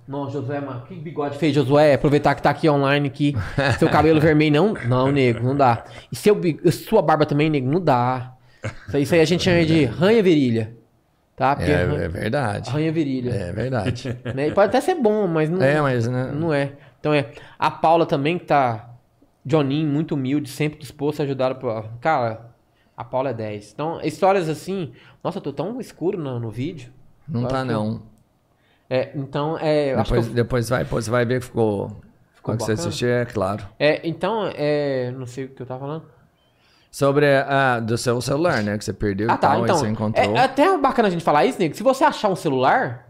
Não, 0.08 0.30
Josué, 0.30 0.59
mano, 0.61 0.82
que 0.88 0.93
bigode 0.95 1.38
fez, 1.38 1.53
Josué? 1.56 1.95
Aproveitar 1.95 2.35
que 2.35 2.42
tá 2.42 2.51
aqui 2.51 2.69
online 2.69 3.08
aqui. 3.08 3.35
Seu 3.80 3.90
cabelo 3.90 4.19
vermelho, 4.22 4.53
não? 4.56 4.74
Não, 4.88 5.11
nego, 5.11 5.43
não 5.43 5.56
dá. 5.56 5.84
E 6.11 6.16
seu, 6.16 6.40
sua 6.72 7.01
barba 7.01 7.25
também, 7.25 7.50
nego, 7.50 7.67
não 7.69 7.82
dá. 7.82 8.34
Isso 8.88 8.98
aí, 8.98 9.03
isso 9.03 9.14
aí 9.16 9.22
a 9.22 9.25
gente 9.25 9.43
chama 9.43 9.66
de 9.66 9.85
ranha 9.85 10.22
virilha. 10.22 10.75
Tá? 11.35 11.56
Porque 11.56 11.72
É, 11.72 11.84
arranha- 11.84 12.01
é 12.01 12.08
verdade. 12.08 12.69
ranha 12.69 12.92
virilha. 12.92 13.32
É 13.32 13.51
verdade. 13.51 14.16
né? 14.34 14.48
E 14.48 14.51
Pode 14.51 14.69
até 14.69 14.80
ser 14.80 14.95
bom, 14.95 15.27
mas 15.27 15.50
não 15.50 15.61
É, 15.61 15.82
mas 15.82 16.08
né? 16.08 16.32
não 16.34 16.53
é. 16.53 16.74
Então 17.00 17.14
é. 17.14 17.32
A 17.59 17.69
Paula 17.69 18.06
também, 18.06 18.38
que 18.38 18.45
tá. 18.45 18.92
Johninho, 19.45 19.88
muito 19.88 20.16
humilde, 20.16 20.50
sempre 20.50 20.80
disposto 20.80 21.19
a 21.19 21.24
ajudar. 21.24 21.56
Cara, 22.00 22.48
a 22.95 23.03
Paula 23.03 23.30
é 23.32 23.34
10. 23.34 23.74
Então, 23.74 24.00
histórias 24.01 24.48
assim. 24.50 24.92
Nossa, 25.24 25.38
eu 25.40 25.42
tô 25.42 25.51
tão 25.53 25.80
escuro 25.80 26.17
no, 26.17 26.40
no 26.40 26.50
vídeo. 26.50 26.92
Não 27.27 27.42
Agora 27.42 27.53
tá 27.53 27.61
que 27.61 27.67
não. 27.72 28.01
É, 28.89 29.09
então, 29.15 29.57
é. 29.59 29.93
eu 29.93 29.99
Acho 29.99 30.14
que 30.14 30.19
Depois, 30.19 30.27
eu- 30.27 30.33
depois 30.33 30.69
vai, 30.69 30.83
depois 30.83 31.05
você 31.05 31.11
vai 31.11 31.25
ver 31.25 31.39
que 31.39 31.45
ficou. 31.47 31.91
Quando 32.43 32.61
você 32.61 32.73
assistir, 32.73 33.07
é 33.07 33.25
claro. 33.25 33.65
é, 33.80 34.01
então, 34.07 34.49
é. 34.55 35.11
Não 35.17 35.25
sei 35.25 35.45
o 35.45 35.49
que 35.49 35.61
eu 35.61 35.65
tava 35.65 35.80
falando. 35.80 36.03
Sobre 36.91 37.25
a 37.35 37.80
do 37.81 37.97
seu 37.97 38.22
celular, 38.22 38.61
né? 38.64 38.77
Que 38.77 38.85
você 38.85 38.93
perdeu 38.93 39.30
Ah, 39.30 39.33
e 39.33 39.38
tá. 39.38 39.49
tal, 39.49 39.64
Então, 39.64 39.75
aí 39.75 39.81
você 39.81 39.88
encontrou. 39.89 40.23
é, 40.35 40.38
é 40.38 40.39
até 40.43 40.77
bacana 40.77 41.07
a 41.07 41.11
gente 41.11 41.23
falar 41.23 41.43
isso, 41.45 41.59
nego. 41.59 41.75
Se 41.75 41.83
você 41.83 42.03
achar 42.05 42.30
um 42.30 42.35
celular, 42.35 43.09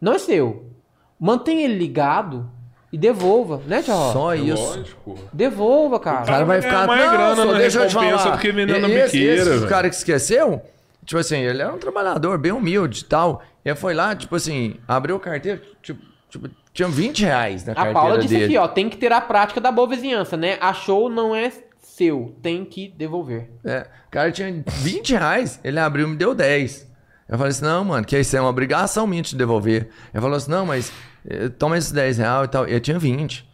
não 0.00 0.12
é 0.12 0.18
seu. 0.18 0.70
Mantenha 1.18 1.64
ele 1.64 1.74
ligado 1.78 2.48
e 2.92 2.98
devolva, 2.98 3.60
né, 3.66 3.82
Tchau? 3.82 4.12
Só 4.12 4.34
É 4.34 4.38
isso. 4.38 4.62
lógico. 4.78 5.18
Devolva, 5.32 5.98
cara. 5.98 6.22
O 6.22 6.26
cara 6.26 6.44
vai 6.44 6.62
ficar. 6.62 6.86
não, 6.86 6.94
grana 6.94 7.34
só 7.36 7.44
na 7.46 7.58
deixa 7.58 7.78
eu 7.82 7.88
te 7.88 7.94
falar. 7.94 8.36
do 8.36 8.38
que 8.38 8.52
vendendo 8.52 8.80
na 8.86 8.88
esse, 8.94 9.16
biqueira, 9.18 9.54
esse 9.56 9.66
cara 9.66 9.88
que 9.88 9.96
esqueceu, 9.96 10.62
tipo 11.04 11.18
assim, 11.18 11.38
ele 11.38 11.62
era 11.62 11.72
um 11.72 11.78
trabalhador 11.78 12.38
bem 12.38 12.52
humilde 12.52 13.02
e 13.02 13.04
tal. 13.04 13.42
Ele 13.64 13.74
foi 13.74 13.94
lá, 13.94 14.14
tipo 14.14 14.34
assim, 14.36 14.76
abriu 14.86 15.16
a 15.16 15.20
carteira, 15.20 15.62
tipo, 15.82 16.00
tipo, 16.28 16.50
tinha 16.72 16.88
20 16.88 17.24
reais 17.24 17.64
na 17.64 17.72
A 17.72 17.74
carteira 17.76 17.98
Paula 17.98 18.18
disse 18.18 18.34
dele. 18.34 18.44
aqui, 18.44 18.56
ó, 18.58 18.68
tem 18.68 18.88
que 18.88 18.96
ter 18.96 19.12
a 19.12 19.20
prática 19.20 19.60
da 19.60 19.70
boa 19.72 19.88
vizinhança, 19.88 20.36
né? 20.36 20.58
Achou 20.60 21.08
não 21.08 21.34
é 21.34 21.50
seu, 21.80 22.34
tem 22.42 22.64
que 22.64 22.88
devolver. 22.88 23.50
É, 23.64 23.86
o 24.08 24.10
cara 24.10 24.32
tinha 24.32 24.62
20 24.66 25.10
reais, 25.12 25.60
ele 25.62 25.78
abriu 25.78 26.06
e 26.06 26.10
me 26.10 26.16
deu 26.16 26.34
10. 26.34 26.92
Eu 27.28 27.38
falei 27.38 27.50
assim, 27.50 27.64
não, 27.64 27.84
mano, 27.84 28.04
que 28.04 28.18
isso 28.18 28.36
é 28.36 28.40
uma 28.40 28.50
obrigação 28.50 29.06
minha 29.06 29.22
te 29.22 29.34
devolver. 29.34 29.88
Ele 30.12 30.20
falou 30.20 30.36
assim, 30.36 30.50
não, 30.50 30.66
mas 30.66 30.92
eh, 31.26 31.48
toma 31.48 31.78
esses 31.78 31.90
10 31.90 32.18
reais 32.18 32.46
e 32.46 32.50
tal. 32.50 32.66
Eu 32.66 32.78
tinha 32.80 32.98
20. 32.98 33.48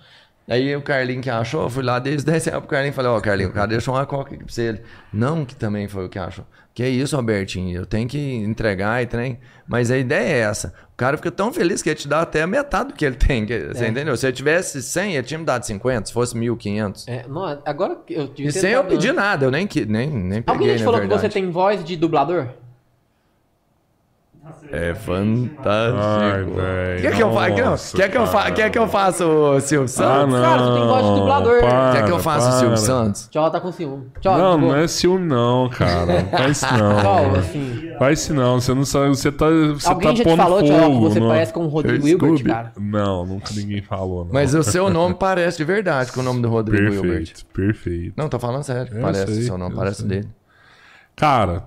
Aí 0.51 0.75
o 0.75 0.83
Carlinho 0.83 1.23
que 1.23 1.31
achou, 1.31 1.63
eu 1.63 1.71
fui 1.71 1.83
lá, 1.85 1.99
dei 1.99 2.17
os 2.17 2.25
10 2.25 2.45
reais 2.47 2.61
pro 2.61 2.69
Carlinho 2.69 2.91
e 2.91 2.95
falei, 2.95 3.11
ó, 3.11 3.21
Carlinho, 3.21 3.49
o 3.51 3.53
cara 3.53 3.69
deixou 3.69 3.95
uma 3.95 4.05
coca 4.05 4.35
aqui 4.35 4.45
pra 4.45 4.53
você. 4.53 4.63
Ele, 4.63 4.81
não, 5.13 5.45
que 5.45 5.55
também 5.55 5.87
foi 5.89 6.05
o 6.07 6.09
que 6.09 6.19
achou. 6.19 6.45
Que 6.75 6.87
isso, 6.87 7.17
Albertinho, 7.17 7.77
eu 7.77 7.85
tenho 7.87 8.09
que 8.09 8.19
entregar 8.37 9.03
e 9.03 9.07
trem. 9.07 9.39
Mas 9.67 9.91
a 9.91 9.99
ideia 9.99 10.29
é 10.33 10.39
essa. 10.39 10.73
O 10.93 10.97
cara 10.97 11.17
fica 11.17 11.31
tão 11.31 11.53
feliz 11.53 11.83
que 11.83 11.89
ele 11.91 11.99
te 11.99 12.07
dá 12.09 12.21
até 12.23 12.43
a 12.43 12.47
metade 12.47 12.89
do 12.91 12.95
que 12.95 13.05
ele 13.05 13.17
tem. 13.19 13.45
que- 13.45 13.69
Você 13.69 13.87
entendeu? 13.89 14.17
Se 14.17 14.27
ele 14.27 14.33
tivesse 14.33 14.81
100, 14.83 15.15
ele 15.15 15.23
tinha 15.25 15.39
me 15.39 15.45
dado 15.45 15.65
50. 15.65 16.07
Se 16.07 16.13
fosse 16.13 16.35
1.500. 16.37 17.05
É, 17.09 17.25
não, 17.29 17.45
agora 17.65 17.97
que 18.07 18.15
eu 18.15 18.27
devia 18.29 18.49
E 18.49 18.53
sem 18.53 18.71
eu 18.73 18.85
pedir 18.85 19.13
nada, 19.13 19.45
eu 19.47 19.51
nem, 19.51 19.69
nem, 19.89 20.09
nem 20.09 20.43
peguei, 20.43 20.45
Alguém 20.47 20.77
te 20.77 20.85
falou 20.85 21.01
verdade. 21.01 21.21
que 21.23 21.29
você 21.29 21.33
tem 21.33 21.51
voz 21.51 21.85
de 21.85 21.97
dublador? 21.97 22.49
Nossa, 24.51 24.77
É 24.77 24.95
fantástico. 24.95 25.99
Ai, 26.01 26.45
velho. 26.45 27.01
Quer 27.03 27.17
que 27.17 27.23
eu 27.23 27.33
faça? 27.33 27.51
Quer, 27.55 27.65
nossa, 27.65 28.09
que 28.09 28.17
eu 28.19 28.27
fa... 28.27 28.51
quer 28.51 28.71
que 28.71 28.79
eu 28.79 28.89
faça 28.89 29.27
o 29.27 29.61
Silvio 29.61 29.85
Ah, 29.85 29.89
Santos? 29.89 30.35
não. 30.35 30.43
Cara, 30.43 30.63
você 30.63 30.79
tem 30.79 30.87
voz 30.89 31.05
de 31.07 31.15
dublador. 31.15 31.61
para, 31.61 31.93
quer 31.93 32.05
que 32.05 32.11
eu 32.13 32.19
faça 32.19 32.49
o 32.49 32.53
Silvio 32.53 32.69
para. 32.69 32.77
Santos? 32.77 33.29
Tchau, 33.31 33.51
tá 33.51 33.61
com 33.61 33.73
ciúme. 33.73 34.07
Tchau, 34.21 34.39
Não, 34.39 34.59
não 34.59 34.77
é 34.77 34.87
ciúme 34.89 35.27
não, 35.27 35.69
cara. 35.71 36.07
Não 36.23 36.31
faz 36.31 36.57
isso 36.57 36.67
Tchau, 36.67 36.79
não. 36.79 37.35
assim. 37.35 37.91
Faz 37.99 38.21
isso 38.21 38.35
não. 38.35 38.61
Você 38.61 38.75
não 38.75 38.85
sabe. 38.85 39.09
Você 39.09 39.33
tá, 39.33 39.47
você 39.49 39.89
Alguém 39.89 40.09
tá 40.11 40.15
já 40.17 40.25
te 40.25 40.37
falou, 40.37 40.59
fogo. 40.61 40.69
Tchau, 40.73 40.91
que 40.91 40.99
você 41.01 41.21
no- 41.21 41.29
parece 41.29 41.53
com 41.53 41.65
o 41.65 41.69
Rodrigo 41.69 42.09
Hilbert, 42.09 42.45
cara? 42.45 42.73
Não, 42.79 43.27
nunca 43.27 43.53
ninguém 43.55 43.83
falou. 43.83 44.25
Não. 44.25 44.33
Mas 44.33 44.55
o 44.55 44.63
seu 44.63 44.89
nome 44.91 45.15
parece 45.15 45.59
de 45.59 45.65
verdade 45.65 46.13
com 46.13 46.21
o 46.21 46.23
nome 46.23 46.41
do 46.43 46.49
Rodrigo 46.49 46.93
Hilbert. 46.93 47.11
Perfeito, 47.11 47.47
perfeito. 47.53 48.15
Não, 48.17 48.29
tô 48.29 48.39
falando 48.39 48.63
sério. 48.63 48.93
Eu 48.95 49.03
parece 49.03 49.27
sei, 49.33 49.43
o 49.43 49.47
seu 49.47 49.59
nome, 49.59 49.75
parece 49.75 49.99
sei. 50.01 50.09
dele. 50.09 50.29
Cara, 51.21 51.65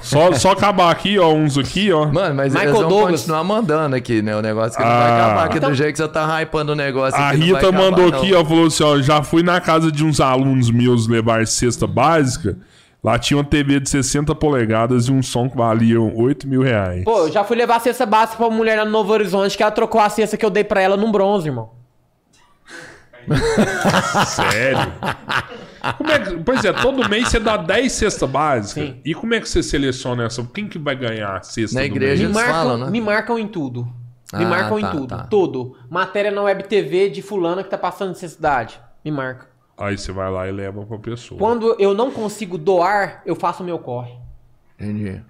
só, 0.00 0.32
só 0.34 0.52
acabar 0.52 0.88
aqui, 0.90 1.18
ó, 1.18 1.32
uns 1.32 1.58
aqui, 1.58 1.92
ó. 1.92 2.06
Mano, 2.06 2.34
mas 2.36 2.52
Michael 2.52 2.68
eles 2.70 2.80
vão 2.80 2.88
Douglas. 2.88 3.20
continuar 3.22 3.42
mandando 3.42 3.96
aqui, 3.96 4.22
né? 4.22 4.36
O 4.36 4.40
negócio 4.40 4.78
que 4.78 4.84
não 4.84 4.88
vai 4.90 5.10
Ah. 5.10 5.16
acabar 5.26 5.44
aqui 5.46 5.56
Então- 5.58 5.70
do 5.70 5.74
jeito 5.74 5.92
que 5.92 5.98
você 5.98 6.08
tá 6.08 6.40
hypando 6.42 6.72
o 6.72 6.74
negócio 6.76 7.20
A 7.20 7.30
aqui. 7.30 7.38
não 7.38 7.46
vai 7.48 7.54
Rita 7.56 7.68
acabar, 7.68 7.90
mandou 7.90 8.10
não. 8.10 8.18
aqui, 8.18 8.32
ó, 8.32 8.44
falou 8.44 8.66
assim, 8.66 8.84
ó, 8.84 8.98
já 9.00 9.20
fui 9.24 9.42
na 9.42 9.60
casa 9.60 9.90
de 9.90 10.04
uns 10.04 10.20
alunos 10.20 10.70
meus 10.70 11.08
levar 11.08 11.44
cesta 11.46 11.86
básica. 11.88 12.56
Lá 13.02 13.18
tinha 13.18 13.36
uma 13.36 13.44
TV 13.44 13.80
de 13.80 13.90
60 13.90 14.34
polegadas 14.34 15.08
e 15.08 15.12
um 15.12 15.22
som 15.22 15.50
que 15.50 15.56
valia 15.56 16.00
8 16.00 16.46
mil 16.48 16.62
reais. 16.62 17.04
Pô, 17.04 17.26
eu 17.26 17.32
já 17.32 17.42
fui 17.44 17.56
levar 17.56 17.76
a 17.76 17.80
cesta 17.80 18.06
básica 18.06 18.36
pra 18.38 18.46
uma 18.46 18.56
mulher 18.56 18.78
lá 18.78 18.84
no 18.84 18.90
Novo 18.92 19.12
Horizonte 19.12 19.56
que 19.56 19.62
ela 19.62 19.72
trocou 19.72 20.00
a 20.00 20.08
cesta 20.08 20.36
que 20.38 20.46
eu 20.46 20.50
dei 20.50 20.64
pra 20.64 20.80
ela 20.80 20.96
num 20.96 21.12
bronze, 21.12 21.48
irmão. 21.48 21.68
Sério? 24.26 24.92
Como 25.98 26.10
é 26.10 26.18
que- 26.18 26.36
pois 26.38 26.64
é, 26.64 26.72
todo 26.72 27.08
mês 27.08 27.28
você 27.28 27.38
dá 27.38 27.56
10 27.56 27.92
cestas 27.92 28.28
básicas. 28.30 28.72
Sim. 28.88 29.00
E 29.04 29.14
como 29.14 29.34
é 29.34 29.40
que 29.40 29.48
você 29.48 29.62
seleciona 29.62 30.24
essa? 30.24 30.42
Quem 30.54 30.68
que 30.68 30.78
vai 30.78 30.96
ganhar 30.96 31.36
a 31.36 31.42
cesta 31.42 31.74
Na 31.76 31.82
do 31.82 31.86
igreja 31.86 32.26
Me 32.28 32.34
marcam, 32.34 32.52
falam, 32.54 32.78
né? 32.78 32.90
me 32.90 33.00
marcam 33.00 33.38
em 33.38 33.46
tudo. 33.48 33.84
Me 34.32 34.44
Ah, 34.44 34.48
marcam 34.48 34.80
tá, 34.80 34.88
em 34.88 34.90
tudo. 34.90 35.06
tá. 35.06 35.18
Tudo. 35.24 35.76
Matéria 35.90 36.30
na 36.30 36.42
web 36.42 36.62
TV 36.64 37.08
de 37.10 37.22
fulana 37.22 37.62
que 37.62 37.70
tá 37.70 37.78
passando 37.78 38.08
necessidade. 38.08 38.80
Me 39.04 39.10
marca. 39.10 39.46
Aí 39.76 39.98
você 39.98 40.10
vai 40.12 40.30
lá 40.30 40.48
e 40.48 40.52
leva 40.52 40.84
pra 40.86 40.98
pessoa. 40.98 41.38
Quando 41.38 41.76
eu 41.78 41.94
não 41.94 42.10
consigo 42.10 42.56
doar, 42.56 43.22
eu 43.26 43.34
faço 43.36 43.62
o 43.62 43.66
meu 43.66 43.78
corre. 43.78 44.12
Entendi. 44.80 45.20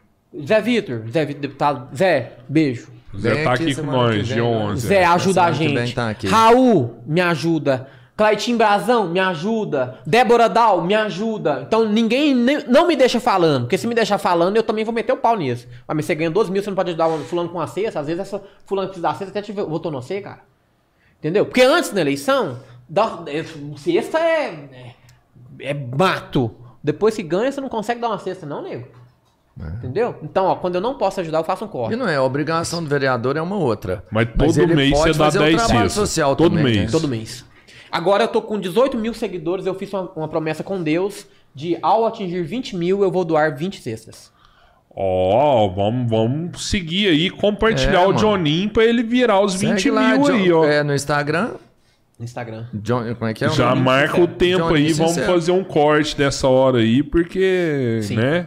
Zé 0.46 0.60
Vitor, 0.60 1.02
Zé 1.10 1.24
Vi- 1.24 1.34
deputado, 1.34 1.94
Zé, 1.96 2.34
beijo. 2.48 2.88
Zé 3.18 3.34
Vem 3.34 3.44
tá 3.44 3.52
aqui 3.52 3.62
aqui 3.64 3.74
com 3.76 3.82
nós, 3.82 4.28
né? 4.28 4.42
11. 4.42 4.86
Zé, 4.86 5.04
ajuda 5.04 5.44
a 5.44 5.52
gente. 5.52 5.94
tá. 5.94 6.14
Raul, 6.28 6.96
me 7.06 7.20
ajuda. 7.20 7.88
Claitinho 8.16 8.56
Brazão, 8.56 9.08
me 9.08 9.18
ajuda. 9.18 9.98
Débora 10.06 10.48
Dal, 10.48 10.82
me 10.84 10.94
ajuda. 10.94 11.64
Então 11.66 11.88
ninguém 11.88 12.32
nem- 12.32 12.64
não 12.68 12.86
me 12.86 12.94
deixa 12.94 13.18
falando. 13.18 13.62
Porque 13.64 13.76
se 13.76 13.88
me 13.88 13.94
deixar 13.94 14.18
falando, 14.18 14.56
eu 14.56 14.62
também 14.62 14.84
vou 14.84 14.94
meter 14.94 15.12
o 15.12 15.16
pau 15.16 15.36
nisso. 15.36 15.66
Mas 15.86 16.06
você 16.06 16.14
ganha 16.14 16.30
12 16.30 16.50
mil, 16.52 16.62
você 16.62 16.70
não 16.70 16.76
pode 16.76 16.90
ajudar 16.90 17.08
o 17.08 17.18
fulano 17.24 17.48
com 17.48 17.60
a 17.60 17.66
cesta. 17.66 17.98
Às 17.98 18.06
vezes 18.06 18.20
essa 18.20 18.40
fulano 18.64 18.88
precisa 18.88 19.08
da 19.08 19.14
cesta 19.14 19.30
até 19.30 19.42
te 19.42 19.50
votou 19.50 19.90
no 19.90 20.00
você, 20.00 20.20
cara. 20.20 20.40
Entendeu? 21.18 21.44
Porque 21.44 21.62
antes 21.62 21.92
na 21.92 22.00
eleição, 22.02 22.60
dá, 22.88 23.20
é, 23.26 23.44
cesta 23.76 24.18
é, 24.20 24.94
é. 25.58 25.70
é 25.70 25.74
mato. 25.74 26.54
Depois 26.84 27.16
que 27.16 27.22
ganha, 27.22 27.50
você 27.50 27.60
não 27.60 27.68
consegue 27.68 28.00
dar 28.00 28.08
uma 28.08 28.18
cesta, 28.18 28.46
não, 28.46 28.62
nego. 28.62 28.86
Entendeu? 29.56 30.16
Então, 30.22 30.46
ó, 30.46 30.56
quando 30.56 30.74
eu 30.74 30.80
não 30.80 30.94
posso 30.98 31.20
ajudar, 31.20 31.38
eu 31.38 31.44
faço 31.44 31.64
um 31.64 31.68
E 31.68 31.70
corre. 31.70 31.94
não 31.96 32.08
é, 32.08 32.16
a 32.16 32.22
obrigação 32.22 32.82
do 32.82 32.88
vereador 32.88 33.36
é 33.36 33.40
uma 33.42 33.56
outra. 33.56 34.04
Mas 34.10 34.28
todo 34.36 34.58
ele 34.60 34.74
mês 34.74 34.90
pode 34.90 35.12
você 35.12 35.18
dá 35.18 35.24
fazer 35.26 35.38
o 35.38 35.42
10 35.42 35.56
trabalho 35.56 35.78
cestas. 35.90 35.92
social 35.92 36.34
Todo 36.36 36.56
também, 36.56 36.64
mês. 36.64 36.76
né? 36.86 36.88
Todo 36.90 37.06
mês. 37.08 37.44
Agora 37.92 38.24
eu 38.24 38.28
tô 38.28 38.42
com 38.42 38.58
18 38.58 38.98
mil 38.98 39.14
seguidores, 39.14 39.64
eu 39.66 39.74
fiz 39.74 39.92
uma, 39.92 40.10
uma 40.16 40.28
promessa 40.28 40.64
com 40.64 40.82
Deus 40.82 41.26
de 41.54 41.78
ao 41.80 42.04
atingir 42.04 42.42
20 42.42 42.76
mil, 42.76 43.04
eu 43.04 43.10
vou 43.12 43.24
doar 43.24 43.56
20 43.56 43.80
cestas. 43.80 44.32
Ó, 44.96 45.68
vamos, 45.68 46.08
vamos 46.10 46.68
seguir 46.68 47.08
aí, 47.08 47.30
compartilhar 47.30 48.02
É, 48.02 48.06
o. 48.06 48.12
Johninho 48.12 48.70
pra 48.70 48.84
ele 48.84 49.02
virar 49.02 49.40
os 49.40 49.54
20 49.54 49.78
Segue 49.82 49.90
lá, 49.90 50.16
mil 50.18 50.26
aí, 50.34 50.48
John- 50.48 50.58
ó. 50.60 50.64
É, 50.64 50.82
no 50.82 50.94
Instagram. 50.94 51.52
No 52.18 52.24
Instagram. 52.24 52.66
John, 52.74 53.02
como 53.16 53.28
é 53.30 53.34
que 53.34 53.44
é? 53.44 53.48
o 53.48 53.50
Já 53.52 53.74
marca 53.74 54.20
o 54.20 54.28
tempo 54.28 54.68
Johnny 54.68 54.86
aí, 54.86 54.92
vamos 54.92 55.12
sincero. 55.14 55.32
fazer 55.32 55.50
um 55.52 55.64
corte 55.64 56.16
dessa 56.16 56.46
hora 56.48 56.78
aí, 56.78 57.02
porque, 57.02 58.00
Sim. 58.02 58.16
né? 58.16 58.46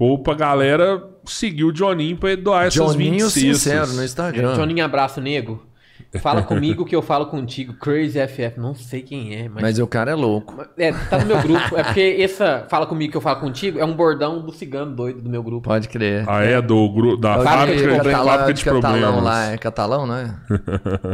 Pô, 0.00 0.18
pra 0.18 0.32
galera 0.32 1.02
seguir 1.26 1.64
o 1.64 1.70
Johninho 1.72 2.16
pra 2.16 2.32
ele 2.32 2.40
doar 2.40 2.66
essas 2.66 2.94
20 2.94 3.04
Joninho 3.06 3.28
cestas. 3.28 3.58
Sincero 3.60 3.92
no 3.92 4.02
Instagram. 4.02 4.54
Joninho 4.54 4.82
Abraço 4.82 5.20
Nego. 5.20 5.62
Fala 6.22 6.40
comigo 6.42 6.86
que 6.86 6.96
eu 6.96 7.02
falo 7.02 7.26
contigo. 7.26 7.74
Crazy 7.74 8.18
FF. 8.26 8.58
Não 8.58 8.74
sei 8.74 9.02
quem 9.02 9.36
é, 9.36 9.42
mas. 9.48 9.62
Mas 9.62 9.78
o 9.78 9.86
cara 9.86 10.10
é 10.10 10.14
louco. 10.14 10.64
É, 10.78 10.90
tá 10.90 11.18
no 11.18 11.26
meu 11.26 11.42
grupo. 11.42 11.76
É 11.76 11.84
porque 11.84 12.16
essa 12.18 12.64
Fala 12.70 12.86
comigo 12.86 13.10
que 13.10 13.16
eu 13.18 13.20
falo 13.20 13.40
contigo 13.40 13.78
é 13.78 13.84
um 13.84 13.92
bordão 13.92 14.40
do 14.40 14.50
cigano 14.52 14.90
doido 14.96 15.20
do 15.20 15.28
meu 15.28 15.42
grupo. 15.42 15.68
Pode 15.68 15.86
crer. 15.90 16.24
Ah, 16.26 16.42
é? 16.42 16.62
Do, 16.62 16.88
gru- 16.88 17.18
da 17.18 17.34
É 17.34 17.38
o 17.38 17.42
fábrica, 17.42 17.76
de 17.76 17.82
de, 17.82 17.96
catalão, 17.98 18.24
fábrica 18.24 18.52
de 18.54 18.64
catalão 18.64 18.80
problemas. 19.02 19.22
lá, 19.24 19.52
é 19.52 19.58
catalão, 19.58 20.06
não 20.06 20.16
é? 20.16 20.34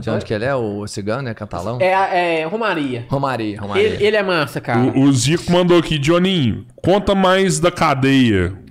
De 0.00 0.08
onde 0.10 0.24
que 0.24 0.32
ele 0.32 0.44
é? 0.44 0.54
O 0.54 0.86
cigano 0.86 1.28
é 1.28 1.34
catalão? 1.34 1.78
É, 1.80 2.40
é 2.42 2.44
Romaria. 2.46 3.04
Romaria, 3.10 3.60
Romaria. 3.60 3.82
Ele, 3.82 4.06
ele 4.06 4.16
é 4.16 4.22
massa, 4.22 4.60
cara. 4.60 4.78
O, 4.78 5.00
o 5.00 5.12
Zico 5.12 5.50
mandou 5.50 5.76
aqui, 5.76 5.98
Johninho, 5.98 6.64
conta 6.82 7.14
mais 7.16 7.58
da 7.58 7.72
cadeia. 7.72 8.64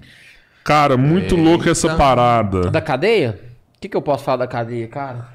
Cara, 0.66 0.98
muito 0.98 1.36
louco 1.36 1.70
essa 1.70 1.96
parada. 1.96 2.72
Da 2.72 2.82
cadeia? 2.82 3.40
O 3.76 3.80
que, 3.80 3.88
que 3.88 3.96
eu 3.96 4.02
posso 4.02 4.24
falar 4.24 4.38
da 4.38 4.48
cadeia, 4.48 4.88
cara? 4.88 5.30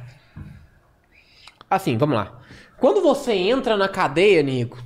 Assim, 1.70 1.96
vamos 1.96 2.16
lá. 2.16 2.40
Quando 2.78 3.00
você 3.00 3.32
entra 3.32 3.76
na 3.76 3.88
cadeia, 3.88 4.42
Nico, 4.42 4.82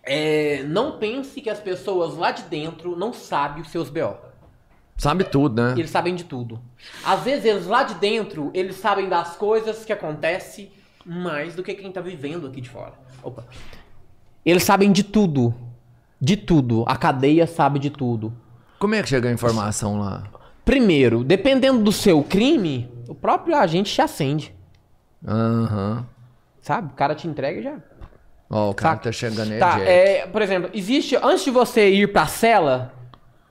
é, 0.00 0.62
não 0.62 0.96
pense 0.96 1.40
que 1.40 1.50
as 1.50 1.58
pessoas 1.58 2.16
lá 2.16 2.30
de 2.30 2.44
dentro 2.44 2.96
não 2.96 3.12
sabem 3.12 3.62
os 3.62 3.70
seus 3.70 3.90
BO. 3.90 4.14
Sabe 4.96 5.24
tudo, 5.24 5.60
né? 5.60 5.74
Eles 5.76 5.90
sabem 5.90 6.14
de 6.14 6.22
tudo. 6.22 6.62
Às 7.04 7.24
vezes, 7.24 7.46
eles 7.46 7.66
lá 7.66 7.82
de 7.82 7.94
dentro, 7.94 8.52
eles 8.54 8.76
sabem 8.76 9.08
das 9.08 9.34
coisas 9.34 9.84
que 9.84 9.92
acontecem 9.92 10.70
mais 11.04 11.56
do 11.56 11.64
que 11.64 11.74
quem 11.74 11.90
tá 11.90 12.00
vivendo 12.00 12.46
aqui 12.46 12.60
de 12.60 12.70
fora. 12.70 12.92
Opa. 13.24 13.44
Eles 14.46 14.62
sabem 14.62 14.92
de 14.92 15.02
tudo. 15.02 15.52
De 16.20 16.36
tudo. 16.36 16.84
A 16.86 16.96
cadeia 16.96 17.44
sabe 17.44 17.80
de 17.80 17.90
tudo. 17.90 18.43
Como 18.84 18.94
é 18.94 19.02
que 19.02 19.08
chega 19.08 19.30
a 19.30 19.32
informação 19.32 19.98
lá? 19.98 20.24
Primeiro, 20.62 21.24
dependendo 21.24 21.82
do 21.82 21.90
seu 21.90 22.22
crime, 22.22 22.86
o 23.08 23.14
próprio 23.14 23.56
agente 23.56 23.90
te 23.90 24.02
acende. 24.02 24.54
Aham. 25.26 26.04
Sabe? 26.60 26.88
O 26.92 26.94
cara 26.94 27.14
te 27.14 27.26
entrega 27.26 27.60
e 27.60 27.62
já. 27.62 27.76
Ó, 28.50 28.68
o 28.70 28.74
cara 28.74 28.96
Saca? 28.96 29.04
tá 29.04 29.12
chegando 29.12 29.52
aí, 29.52 29.58
Tá, 29.58 29.80
é, 29.80 30.26
por 30.26 30.42
exemplo, 30.42 30.68
existe. 30.74 31.16
Antes 31.16 31.44
de 31.44 31.50
você 31.50 31.88
ir 31.88 32.12
pra 32.12 32.26
cela, 32.26 32.92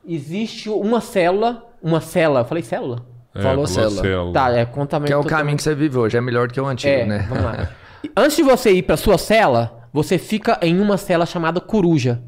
existe 0.07 0.69
uma 0.69 1.01
célula. 1.01 1.65
Uma 1.81 1.99
cela. 1.99 2.41
Eu 2.41 2.45
falei 2.45 2.61
célula? 2.63 3.03
É, 3.33 3.41
Falou 3.41 3.67
falou 3.67 3.89
célula. 3.89 4.33
Tá, 4.33 4.51
é 4.51 4.65
contamento. 4.65 5.07
Que 5.07 5.13
é 5.13 5.17
o 5.17 5.23
totalmente- 5.23 5.39
caminho 5.39 5.57
que 5.57 5.63
você 5.63 5.73
vive 5.73 5.97
hoje, 5.97 6.15
é 6.15 6.21
melhor 6.21 6.47
do 6.47 6.53
que 6.53 6.61
o 6.61 6.65
antigo, 6.67 6.93
É, 6.93 7.05
né? 7.07 7.25
vamos 7.27 7.43
lá. 7.43 7.69
Antes 8.15 8.37
de 8.37 8.43
você 8.43 8.71
ir 8.71 8.83
pra 8.83 8.95
sua 8.97 9.17
cela, 9.17 9.87
você 9.91 10.19
fica 10.19 10.59
em 10.61 10.79
uma 10.79 10.95
cela 10.95 11.25
chamada 11.25 11.59
coruja. 11.59 12.21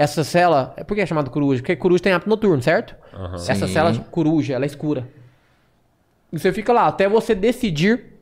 Essa 0.00 0.24
cela. 0.24 0.74
Por 0.88 0.94
que 0.94 1.02
é 1.02 1.04
chamada 1.04 1.28
coruja? 1.28 1.60
Porque 1.60 1.76
coruja 1.76 2.02
tem 2.02 2.14
hábito 2.14 2.30
noturno, 2.30 2.62
certo? 2.62 2.96
Essa 3.34 3.66
Sim. 3.66 3.74
cela 3.74 3.94
coruja, 4.10 4.54
ela 4.54 4.64
é 4.64 4.66
escura. 4.66 5.06
E 6.32 6.38
você 6.38 6.50
fica 6.54 6.72
lá 6.72 6.86
até 6.86 7.06
você 7.06 7.34
decidir 7.34 8.14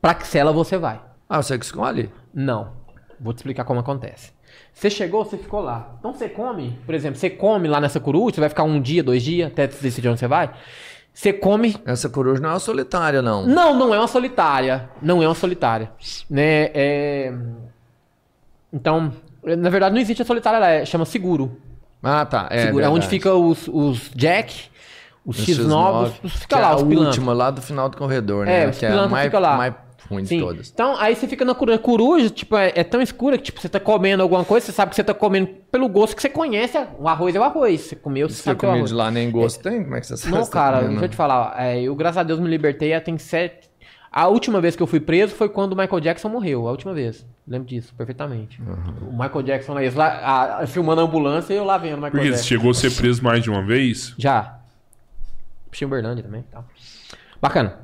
pra 0.00 0.14
que 0.14 0.24
cela 0.24 0.52
você 0.52 0.78
vai. 0.78 1.00
Ah, 1.28 1.42
você 1.42 1.58
que 1.58 1.64
escolhe. 1.64 2.12
Não. 2.32 2.74
Vou 3.18 3.32
te 3.32 3.38
explicar 3.38 3.64
como 3.64 3.80
acontece. 3.80 4.30
Você 4.72 4.88
chegou, 4.88 5.24
você 5.24 5.36
ficou 5.36 5.60
lá. 5.62 5.96
Então 5.98 6.12
você 6.12 6.28
come, 6.28 6.78
por 6.86 6.94
exemplo, 6.94 7.18
você 7.18 7.28
come 7.28 7.66
lá 7.66 7.80
nessa 7.80 7.98
coruja, 7.98 8.36
você 8.36 8.40
vai 8.40 8.48
ficar 8.48 8.62
um 8.62 8.80
dia, 8.80 9.02
dois 9.02 9.20
dias, 9.20 9.50
até 9.50 9.66
você 9.66 9.82
decidir 9.82 10.08
onde 10.08 10.20
você 10.20 10.28
vai. 10.28 10.52
Você 11.12 11.32
come. 11.32 11.76
Essa 11.84 12.08
coruja 12.08 12.40
não 12.40 12.50
é 12.50 12.52
uma 12.52 12.60
solitária, 12.60 13.20
não. 13.20 13.44
Não, 13.44 13.76
não 13.76 13.92
é 13.92 13.98
uma 13.98 14.06
solitária. 14.06 14.88
Não 15.02 15.20
é 15.20 15.26
uma 15.26 15.34
solitária. 15.34 15.90
Né? 16.30 16.70
É... 16.72 17.34
Então, 18.72 19.12
na 19.56 19.70
verdade, 19.70 19.94
não 19.94 20.00
existe 20.00 20.22
a 20.22 20.24
solitária, 20.24 20.56
ela 20.56 20.68
é, 20.70 20.84
chama 20.84 21.04
seguro. 21.04 21.56
Ah, 22.02 22.24
tá. 22.26 22.48
É, 22.50 22.66
seguro. 22.66 22.84
É 22.84 22.88
onde 22.88 23.06
fica 23.06 23.32
os, 23.34 23.68
os 23.68 24.10
Jack, 24.14 24.54
os 25.24 25.36
X9, 25.38 25.66
X9, 25.66 26.10
fica 26.28 26.56
que 26.56 26.62
lá, 26.62 26.70
é 26.72 26.74
os 26.74 26.82
a 26.82 26.86
pilantras. 26.86 27.06
última 27.16 27.32
lá 27.32 27.50
do 27.50 27.62
final 27.62 27.88
do 27.88 27.96
corredor, 27.96 28.46
É, 28.46 28.64
né? 28.64 28.68
os 28.70 28.78
que 28.78 28.86
é 28.86 28.92
a 28.92 29.08
mais, 29.08 29.24
fica 29.26 29.38
lá. 29.38 29.56
mais 29.56 29.74
ruim 30.08 30.22
de 30.22 30.28
Sim. 30.28 30.40
todas. 30.40 30.70
Então, 30.72 30.94
aí 31.00 31.16
você 31.16 31.26
fica 31.26 31.44
na 31.44 31.52
coruja. 31.54 31.78
Coruja, 31.78 32.30
tipo, 32.30 32.56
é, 32.56 32.72
é 32.76 32.84
tão 32.84 33.00
escura 33.02 33.36
que, 33.36 33.44
tipo, 33.44 33.60
você 33.60 33.68
tá 33.68 33.80
comendo 33.80 34.22
alguma 34.22 34.44
coisa, 34.44 34.66
você 34.66 34.72
sabe 34.72 34.90
que 34.90 34.96
você 34.96 35.02
tá 35.02 35.12
comendo 35.14 35.48
pelo 35.72 35.88
gosto 35.88 36.14
que 36.14 36.22
você 36.22 36.28
conhece. 36.28 36.78
O 36.98 37.08
arroz 37.08 37.34
é 37.34 37.40
o 37.40 37.42
arroz. 37.42 37.80
Você 37.80 37.96
comeu, 37.96 38.28
você 38.28 38.36
você 38.36 38.42
sabe 38.42 38.60
que 38.60 38.66
é 38.66 38.68
o 38.68 38.72
arroz. 38.72 38.90
de 38.90 38.94
lá 38.94 39.10
nem 39.10 39.28
gosto 39.30 39.60
tem, 39.62 39.82
como 39.82 39.96
é 39.96 40.00
que 40.00 40.06
você 40.06 40.16
sabe? 40.16 40.32
Não, 40.32 40.44
tá 40.44 40.50
cara, 40.50 40.76
comendo? 40.76 40.90
deixa 40.92 41.04
eu 41.06 41.08
te 41.10 41.16
falar. 41.16 41.54
é, 41.58 41.82
eu, 41.82 41.94
graças 41.96 42.18
a 42.18 42.22
Deus, 42.22 42.38
me 42.38 42.48
libertei. 42.48 42.98
Tem 43.00 43.18
sete. 43.18 43.68
A 44.18 44.28
última 44.28 44.62
vez 44.62 44.74
que 44.74 44.82
eu 44.82 44.86
fui 44.86 44.98
preso 44.98 45.34
foi 45.34 45.46
quando 45.46 45.74
o 45.74 45.76
Michael 45.76 46.00
Jackson 46.00 46.30
morreu. 46.30 46.66
A 46.66 46.70
última 46.70 46.94
vez. 46.94 47.26
Lembro 47.46 47.68
disso, 47.68 47.92
perfeitamente. 47.94 48.58
Uhum. 48.62 49.10
O 49.10 49.12
Michael 49.12 49.42
Jackson 49.42 49.74
lá, 49.74 49.80
lá 49.94 50.06
a- 50.06 50.62
a- 50.62 50.66
filmando 50.66 51.02
a 51.02 51.04
ambulância 51.04 51.52
e 51.52 51.56
eu 51.58 51.64
lá 51.64 51.76
vendo 51.76 51.94
o 51.94 51.96
Michael 51.96 52.12
Porque 52.12 52.26
você 52.28 52.32
Jackson. 52.32 52.48
chegou 52.48 52.70
a 52.70 52.74
ser 52.74 52.90
preso 52.96 53.22
mais 53.22 53.42
de 53.42 53.50
uma 53.50 53.62
vez? 53.62 54.14
Já. 54.16 54.58
Puxei 55.70 55.86
Uberlândia 55.86 56.24
também. 56.24 56.42
Tá. 56.50 56.64
Bacana. 57.42 57.78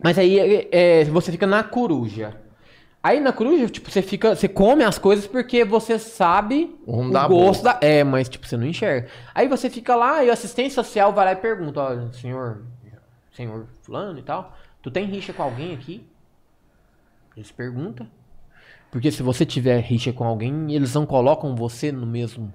Mas 0.00 0.16
aí 0.16 0.38
é, 0.38 0.68
é, 1.00 1.04
você 1.06 1.32
fica 1.32 1.44
na 1.46 1.64
coruja. 1.64 2.36
Aí 3.02 3.18
na 3.18 3.32
coruja, 3.32 3.68
tipo, 3.68 3.90
você 3.90 4.00
fica. 4.00 4.36
Você 4.36 4.46
come 4.46 4.84
as 4.84 4.96
coisas 4.96 5.26
porque 5.26 5.64
você 5.64 5.98
sabe 5.98 6.74
O 6.86 7.10
da 7.10 7.26
gosto 7.26 7.64
da. 7.64 7.78
É, 7.80 8.04
mas 8.04 8.28
tipo, 8.28 8.46
você 8.46 8.56
não 8.56 8.64
enxerga. 8.66 9.08
Aí 9.34 9.48
você 9.48 9.68
fica 9.68 9.96
lá 9.96 10.22
e 10.24 10.30
o 10.30 10.32
assistente 10.32 10.72
social 10.72 11.12
vai 11.12 11.24
lá 11.24 11.32
e 11.32 11.36
pergunta, 11.36 11.80
ó, 11.80 12.12
senhor. 12.12 12.62
Senhor 13.32 13.66
fulano 13.82 14.16
e 14.20 14.22
tal. 14.22 14.56
Tu 14.84 14.90
tem 14.90 15.06
rixa 15.06 15.32
com 15.32 15.42
alguém 15.42 15.72
aqui? 15.72 16.06
Eles 17.34 17.50
perguntam. 17.50 18.06
Porque 18.90 19.10
se 19.10 19.22
você 19.22 19.46
tiver 19.46 19.80
rixa 19.80 20.12
com 20.12 20.24
alguém, 20.24 20.74
eles 20.74 20.92
não 20.94 21.06
colocam 21.06 21.56
você 21.56 21.90
no 21.90 22.06
mesmo. 22.06 22.52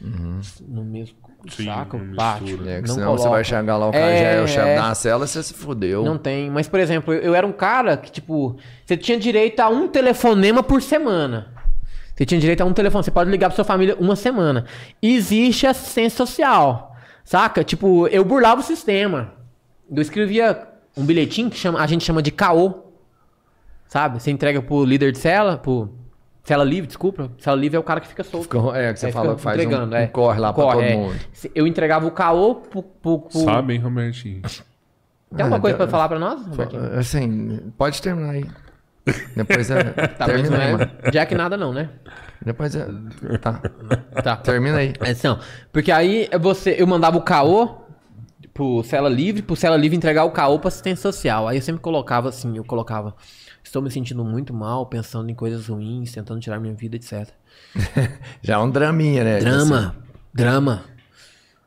No 0.00 0.84
mesmo 0.84 1.16
Sim, 1.48 1.66
saco, 1.66 1.96
mistura. 1.96 2.70
É, 2.70 2.80
não 2.80 2.88
senão 2.88 3.12
você 3.12 3.22
coloca. 3.22 3.30
vai 3.30 3.44
chegar 3.44 3.76
lá, 3.76 3.88
o 3.88 3.92
cara 3.92 4.04
É, 4.04 4.18
já 4.18 4.28
é 4.30 4.42
o 4.42 4.48
chefe 4.48 4.68
é. 4.68 4.76
da 4.76 4.94
cela, 4.96 5.26
você 5.28 5.42
se 5.44 5.54
fudeu. 5.54 6.04
Não 6.04 6.18
tem. 6.18 6.50
Mas, 6.50 6.68
por 6.68 6.80
exemplo, 6.80 7.14
eu, 7.14 7.20
eu 7.22 7.34
era 7.36 7.46
um 7.46 7.52
cara 7.52 7.96
que, 7.96 8.10
tipo, 8.10 8.56
você 8.84 8.96
tinha 8.96 9.16
direito 9.16 9.60
a 9.60 9.68
um 9.68 9.86
telefonema 9.86 10.60
por 10.60 10.82
semana. 10.82 11.54
Você 12.16 12.26
tinha 12.26 12.40
direito 12.40 12.62
a 12.62 12.64
um 12.64 12.72
telefone. 12.72 13.04
Você 13.04 13.12
pode 13.12 13.30
ligar 13.30 13.48
pra 13.48 13.54
sua 13.54 13.64
família 13.64 13.96
uma 14.00 14.16
semana. 14.16 14.64
Existe 15.00 15.68
assistência 15.68 16.16
social. 16.16 16.96
Saca? 17.24 17.62
Tipo, 17.62 18.08
eu 18.08 18.24
burlava 18.24 18.60
o 18.60 18.64
sistema. 18.64 19.32
Eu 19.90 20.02
escrevia 20.02 20.73
um 20.96 21.04
bilhetinho 21.04 21.50
que 21.50 21.56
chama, 21.56 21.80
a 21.80 21.86
gente 21.86 22.04
chama 22.04 22.22
de 22.22 22.30
caô. 22.30 22.82
Sabe? 23.86 24.20
Você 24.20 24.30
entrega 24.30 24.60
pro 24.62 24.84
líder 24.84 25.12
de 25.12 25.18
cela, 25.18 25.56
pro. 25.56 25.92
Cela 26.42 26.62
livre, 26.64 26.86
desculpa. 26.86 27.30
Cela 27.38 27.56
livre 27.56 27.76
é 27.76 27.80
o 27.80 27.82
cara 27.82 28.00
que 28.00 28.08
fica 28.08 28.22
solto. 28.22 28.44
Fica- 28.44 28.76
é, 28.78 28.92
que 28.92 29.00
você 29.00 29.06
Aí 29.06 29.12
fala 29.12 29.34
que 29.34 29.40
faz 29.40 29.58
um, 29.58 29.62
entregando, 29.62 29.94
um 29.94 29.98
é. 29.98 30.06
corre 30.06 30.38
lá 30.40 30.52
pra 30.52 30.62
Corre, 30.62 30.74
todo 30.76 30.84
é. 30.84 30.96
mundo. 30.96 31.16
Eu 31.54 31.66
entregava 31.66 32.06
o 32.06 32.10
caô 32.10 32.56
pro. 32.56 32.82
pro, 32.82 33.18
pro... 33.20 33.40
Sabe, 33.40 33.74
hein, 33.74 33.80
Robertinho? 33.80 34.42
Tem 34.42 35.40
alguma 35.40 35.56
Ah, 35.56 35.60
coisa 35.60 35.76
tá- 35.78 35.84
pra 35.84 35.90
falar 35.90 36.08
pra 36.08 36.18
nós? 36.18 36.46
Robertinho? 36.46 36.98
Assim, 36.98 37.72
pode 37.78 38.00
terminar 38.02 38.30
aí. 38.32 38.44
Depois 39.36 39.70
é. 39.70 39.84
Tá, 40.18 40.26
termina 40.26 40.50
não 40.50 40.60
aí, 40.64 40.68
é 40.68 40.72
mano. 40.72 40.90
Jack 41.12 41.34
nada 41.34 41.56
não, 41.56 41.72
né? 41.72 41.88
Depois 42.44 42.74
é. 42.74 42.86
Tá. 43.40 43.60
Tá. 44.22 44.36
Termina 44.36 44.78
aí. 44.78 44.92
É, 45.00 45.12
Então, 45.12 45.38
porque 45.72 45.90
aí 45.90 46.28
você, 46.40 46.74
eu 46.78 46.86
mandava 46.86 47.16
o 47.16 47.22
caô 47.22 47.83
pro 48.54 48.84
Cela 48.84 49.08
Livre, 49.08 49.42
pro 49.42 49.56
Cela 49.56 49.76
Livre 49.76 49.96
entregar 49.96 50.24
o 50.24 50.30
caô 50.30 50.60
pra 50.60 50.68
assistência 50.68 51.02
social. 51.02 51.48
Aí 51.48 51.58
eu 51.58 51.62
sempre 51.62 51.82
colocava 51.82 52.28
assim, 52.28 52.56
eu 52.56 52.64
colocava, 52.64 53.14
estou 53.62 53.82
me 53.82 53.90
sentindo 53.90 54.24
muito 54.24 54.54
mal, 54.54 54.86
pensando 54.86 55.28
em 55.28 55.34
coisas 55.34 55.66
ruins, 55.66 56.12
tentando 56.12 56.40
tirar 56.40 56.60
minha 56.60 56.72
vida, 56.72 56.94
etc. 56.94 57.28
Já 58.40 58.54
é 58.54 58.58
um 58.58 58.70
draminha, 58.70 59.24
né? 59.24 59.40
Drama, 59.40 59.96
drama. 60.32 60.84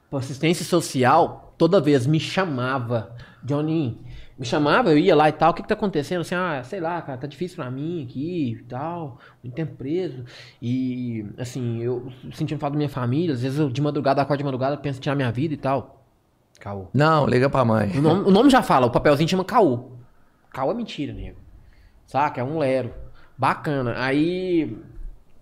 Pra 0.09 0.19
assistência 0.19 0.63
social, 0.63 1.53
toda 1.57 1.81
vez 1.81 2.07
me 2.07 2.21
chamava, 2.21 3.13
Johnny, 3.43 3.99
me 4.39 4.45
chamava, 4.45 4.91
eu 4.91 4.97
ia 4.97 5.13
lá 5.13 5.27
e 5.27 5.33
tal, 5.33 5.51
o 5.51 5.53
que 5.53 5.63
que 5.63 5.67
tá 5.67 5.73
acontecendo? 5.73 6.21
Assim, 6.21 6.35
ah, 6.35 6.61
sei 6.63 6.79
lá, 6.79 7.01
cara, 7.01 7.17
tá 7.17 7.27
difícil 7.27 7.57
pra 7.57 7.69
mim 7.69 8.05
aqui 8.05 8.51
e 8.51 8.63
tal, 8.63 9.19
muito 9.43 9.55
tempo 9.55 9.75
preso. 9.75 10.23
E, 10.61 11.25
assim, 11.37 11.81
eu 11.81 12.09
sentindo 12.31 12.59
falta 12.59 12.75
da 12.75 12.77
minha 12.77 12.87
família, 12.87 13.33
às 13.33 13.41
vezes 13.41 13.59
eu 13.59 13.69
de 13.69 13.81
madrugada, 13.81 14.21
acordo 14.21 14.37
de 14.37 14.45
madrugada, 14.45 14.77
penso 14.77 14.99
em 14.99 15.01
tirar 15.01 15.15
minha 15.15 15.31
vida 15.31 15.53
e 15.53 15.57
tal. 15.57 15.96
Caô. 16.59 16.87
Não, 16.93 17.25
liga 17.25 17.49
pra 17.49 17.63
mãe. 17.63 17.91
O 17.95 18.01
nome, 18.01 18.27
o 18.27 18.31
nome 18.31 18.49
já 18.49 18.61
fala, 18.61 18.85
o 18.87 18.91
papelzinho 18.91 19.29
chama 19.29 19.45
caô. 19.45 19.91
Caô 20.51 20.71
é 20.71 20.73
mentira, 20.73 21.13
nego. 21.13 21.37
Saca? 22.05 22.41
É 22.41 22.43
um 22.43 22.57
lero. 22.57 22.93
Bacana. 23.37 23.93
Aí 23.97 24.77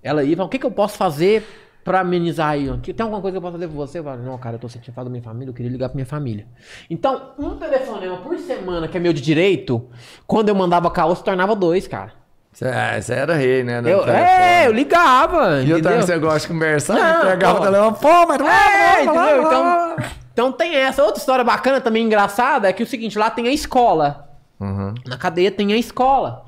ela 0.03 0.23
ia 0.23 0.33
e 0.33 0.35
fala, 0.35 0.47
o 0.47 0.49
que, 0.49 0.59
que 0.59 0.65
eu 0.65 0.71
posso 0.71 0.97
fazer 0.97 1.43
pra 1.83 2.01
amenizar 2.01 2.49
aí? 2.49 2.65
Tem 2.79 2.95
alguma 2.99 3.21
coisa 3.21 3.33
que 3.33 3.37
eu 3.37 3.41
posso 3.41 3.53
fazer 3.53 3.67
por 3.67 3.75
você? 3.75 3.99
Eu 3.99 4.03
falo, 4.03 4.23
não, 4.23 4.37
cara, 4.37 4.55
eu 4.55 4.59
tô 4.59 4.67
sentindo 4.67 4.93
falta 4.93 5.09
da 5.09 5.11
minha 5.11 5.23
família, 5.23 5.49
eu 5.49 5.53
queria 5.53 5.71
ligar 5.71 5.89
pra 5.89 5.95
minha 5.95 6.05
família. 6.05 6.45
Então, 6.89 7.33
um 7.39 7.55
telefonema 7.55 8.17
por 8.17 8.37
semana, 8.39 8.87
que 8.87 8.97
é 8.97 8.99
meu 8.99 9.13
de 9.13 9.21
direito, 9.21 9.87
quando 10.27 10.49
eu 10.49 10.55
mandava 10.55 10.91
caô, 10.91 11.15
se 11.15 11.23
tornava 11.23 11.55
dois, 11.55 11.87
cara. 11.87 12.13
Você 12.51 12.65
é, 12.65 13.17
era 13.17 13.35
rei, 13.35 13.63
né? 13.63 13.81
Eu, 13.83 14.07
é, 14.07 14.67
eu 14.67 14.71
ligava. 14.71 15.61
E 15.61 15.69
eu 15.69 15.81
também 15.81 16.01
você 16.01 16.17
gosta 16.17 16.39
de 16.39 16.47
conversar, 16.47 16.93
Não, 16.93 17.29
pegava 17.29 17.59
o 17.59 17.63
telefone, 17.63 17.97
pô, 17.99 18.27
mas 18.27 18.41
É, 18.41 19.03
entendeu? 19.03 19.43
Então, 19.43 19.95
então 20.35 20.51
tem 20.51 20.75
essa. 20.75 21.01
Outra 21.01 21.17
história 21.17 21.45
bacana 21.45 21.79
também, 21.79 22.03
engraçada, 22.03 22.67
é 22.67 22.73
que 22.73 22.83
o 22.83 22.85
seguinte, 22.85 23.17
lá 23.17 23.29
tem 23.29 23.47
a 23.47 23.53
escola. 23.53 24.29
Uhum. 24.59 24.93
Na 25.05 25.17
cadeia 25.17 25.49
tem 25.49 25.71
a 25.71 25.77
escola. 25.77 26.43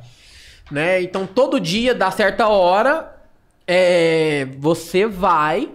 Né? 0.70 1.02
Então 1.02 1.26
todo 1.26 1.58
dia, 1.58 1.96
dá 1.96 2.12
certa 2.12 2.50
hora, 2.50 3.16
é, 3.66 4.46
você 4.60 5.08
vai 5.08 5.72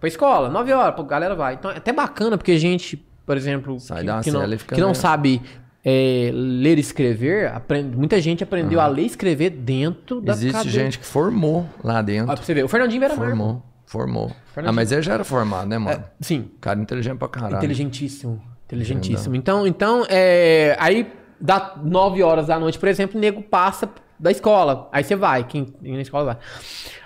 pra 0.00 0.08
escola. 0.08 0.48
9 0.48 0.72
horas, 0.72 0.98
a 0.98 1.02
galera 1.02 1.34
vai. 1.34 1.52
Então 1.52 1.70
é 1.70 1.76
até 1.76 1.92
bacana, 1.92 2.38
porque 2.38 2.52
a 2.52 2.58
gente, 2.58 2.96
por 3.26 3.36
exemplo, 3.36 3.78
Sai 3.80 4.00
que, 4.00 4.06
da 4.06 4.20
que 4.22 4.30
não, 4.30 4.56
que 4.56 4.80
não 4.80 4.94
sabe 4.94 5.42
é, 5.84 6.30
ler 6.32 6.78
e 6.78 6.80
escrever, 6.80 7.52
aprende, 7.52 7.94
muita 7.94 8.18
gente 8.18 8.42
aprendeu 8.42 8.80
a 8.80 8.86
ler 8.86 9.02
e 9.02 9.06
escrever 9.06 9.50
dentro 9.50 10.22
da 10.22 10.32
Existe 10.32 10.54
cadeia. 10.54 10.72
gente 10.72 10.98
que 10.98 11.04
formou 11.04 11.68
lá 11.84 12.00
dentro. 12.00 12.28
Olha 12.30 12.36
pra 12.38 12.46
você 12.46 12.54
ver, 12.54 12.64
o 12.64 12.68
Fernandinho 12.68 13.04
era 13.04 13.14
formou, 13.14 13.62
formou. 13.86 14.32
Ah, 14.56 14.72
mas 14.72 14.92
ele 14.92 15.02
já 15.02 15.14
era 15.14 15.24
formado, 15.24 15.68
né, 15.68 15.78
mano? 15.78 16.04
Sim, 16.20 16.50
Cara 16.60 16.80
inteligente 16.80 17.18
pra 17.18 17.28
caralho. 17.28 17.56
Inteligentíssimo. 17.56 18.42
Inteligentíssimo. 18.64 19.34
Então, 19.36 19.66
então 19.66 20.04
é, 20.08 20.76
aí 20.78 21.12
dá 21.40 21.74
9 21.82 22.22
horas 22.22 22.48
da 22.48 22.58
noite, 22.58 22.78
por 22.78 22.88
exemplo, 22.88 23.16
o 23.16 23.20
nego 23.20 23.42
passa 23.42 23.88
da 24.18 24.30
escola. 24.30 24.88
Aí 24.92 25.04
você 25.04 25.14
vai, 25.14 25.44
quem 25.44 25.72
na 25.80 26.00
escola 26.00 26.24
vai. 26.24 26.36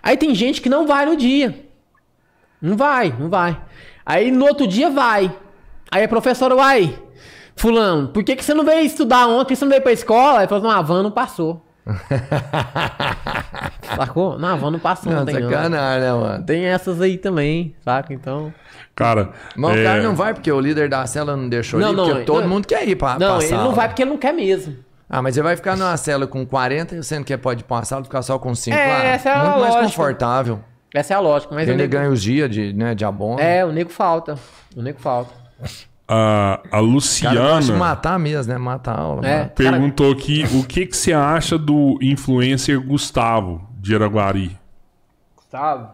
Aí 0.02 0.16
tem 0.16 0.34
gente 0.34 0.62
que 0.62 0.68
não 0.68 0.86
vai 0.86 1.04
no 1.04 1.16
dia. 1.16 1.66
Não 2.60 2.76
vai, 2.76 3.14
não 3.18 3.28
vai. 3.28 3.60
Aí 4.04 4.30
no 4.30 4.46
outro 4.46 4.66
dia 4.66 4.90
vai. 4.90 5.34
Aí 5.90 6.04
a 6.04 6.08
professora, 6.08 6.54
uai, 6.54 6.98
fulano, 7.56 8.08
por 8.08 8.22
que, 8.22 8.36
que 8.36 8.44
você 8.44 8.54
não 8.54 8.64
veio 8.64 8.86
estudar 8.86 9.26
ontem? 9.26 9.44
Por 9.44 9.48
que 9.48 9.56
você 9.56 9.64
não 9.64 9.70
veio 9.70 9.82
pra 9.82 9.92
escola? 9.92 10.40
Aí 10.40 10.46
falou, 10.46 10.64
não, 10.64 10.70
a 10.70 10.80
van 10.80 11.02
não 11.02 11.10
passou. 11.10 11.64
Sacou? 13.96 14.38
Não, 14.38 14.48
a 14.48 14.56
van 14.56 14.70
não 14.70 14.78
passou, 14.78 15.12
não, 15.12 15.24
Não, 15.24 15.32
sacanagem, 15.32 16.00
né, 16.00 16.12
mano? 16.12 16.44
Tem 16.44 16.64
essas 16.64 17.00
aí 17.00 17.18
também, 17.18 17.74
saca? 17.84 18.12
Então... 18.12 18.52
Cara, 18.94 19.30
Mas 19.56 19.76
é, 19.76 19.80
o 19.80 19.84
cara 19.84 20.02
não 20.02 20.14
vai 20.14 20.34
porque 20.34 20.50
o 20.52 20.60
líder 20.60 20.88
da 20.88 21.06
cela 21.06 21.36
não 21.36 21.48
deixou 21.48 21.80
Não, 21.80 21.92
ir, 21.92 21.96
não, 21.96 22.08
porque 22.08 22.24
todo 22.24 22.42
não. 22.42 22.48
mundo 22.48 22.66
quer 22.66 22.86
ir 22.86 22.96
pra, 22.96 23.18
Não, 23.18 23.38
pra 23.38 23.46
ele 23.46 23.56
não 23.56 23.72
vai 23.72 23.88
porque 23.88 24.02
ele 24.02 24.10
não 24.10 24.18
quer 24.18 24.32
mesmo. 24.32 24.76
Ah, 25.08 25.22
mas 25.22 25.36
ele 25.36 25.44
vai 25.44 25.56
ficar 25.56 25.76
numa 25.76 25.96
cela 25.96 26.26
com 26.26 26.44
40, 26.46 27.02
sendo 27.02 27.24
que 27.24 27.36
pode 27.36 27.62
ir 27.62 27.64
pra 27.64 27.78
uma 27.78 27.84
sala 27.84 28.02
e 28.02 28.04
ficar 28.04 28.22
só 28.22 28.38
com 28.38 28.54
5 28.54 28.76
É, 28.76 28.86
lá. 28.86 29.04
essa 29.04 29.28
é 29.28 29.32
a 29.32 29.36
Muito 29.38 29.50
mais 29.52 29.60
lógica. 29.74 29.82
confortável. 29.84 30.60
Essa 30.94 31.14
é 31.14 31.16
a 31.16 31.20
lógica, 31.20 31.54
mas 31.54 31.68
ele 31.68 31.78
nego... 31.78 31.92
ganha 31.92 32.10
os 32.10 32.22
dias 32.22 32.50
de, 32.50 32.72
né, 32.72 32.94
de 32.94 33.04
abono. 33.04 33.40
É, 33.40 33.64
o 33.64 33.72
nego 33.72 33.90
falta. 33.90 34.36
O 34.76 34.82
nego 34.82 35.00
falta. 35.00 35.32
A, 36.12 36.54
a 36.54 36.56
O 36.56 36.60
cara 36.62 36.80
de 36.80 36.86
Luciana 36.86 37.78
matar 37.78 38.18
mesmo, 38.18 38.52
né? 38.52 38.58
Matar 38.58 38.98
a 38.98 39.00
aula. 39.00 39.24
É. 39.24 39.42
mata. 39.42 39.54
perguntou 39.54 40.10
aqui 40.10 40.44
o 40.52 40.66
que, 40.66 40.84
que 40.84 40.96
você 40.96 41.12
acha 41.12 41.56
do 41.56 41.96
influencer 42.02 42.84
Gustavo 42.84 43.68
de 43.78 43.94
Araguari. 43.94 44.58
Gustavo. 45.36 45.88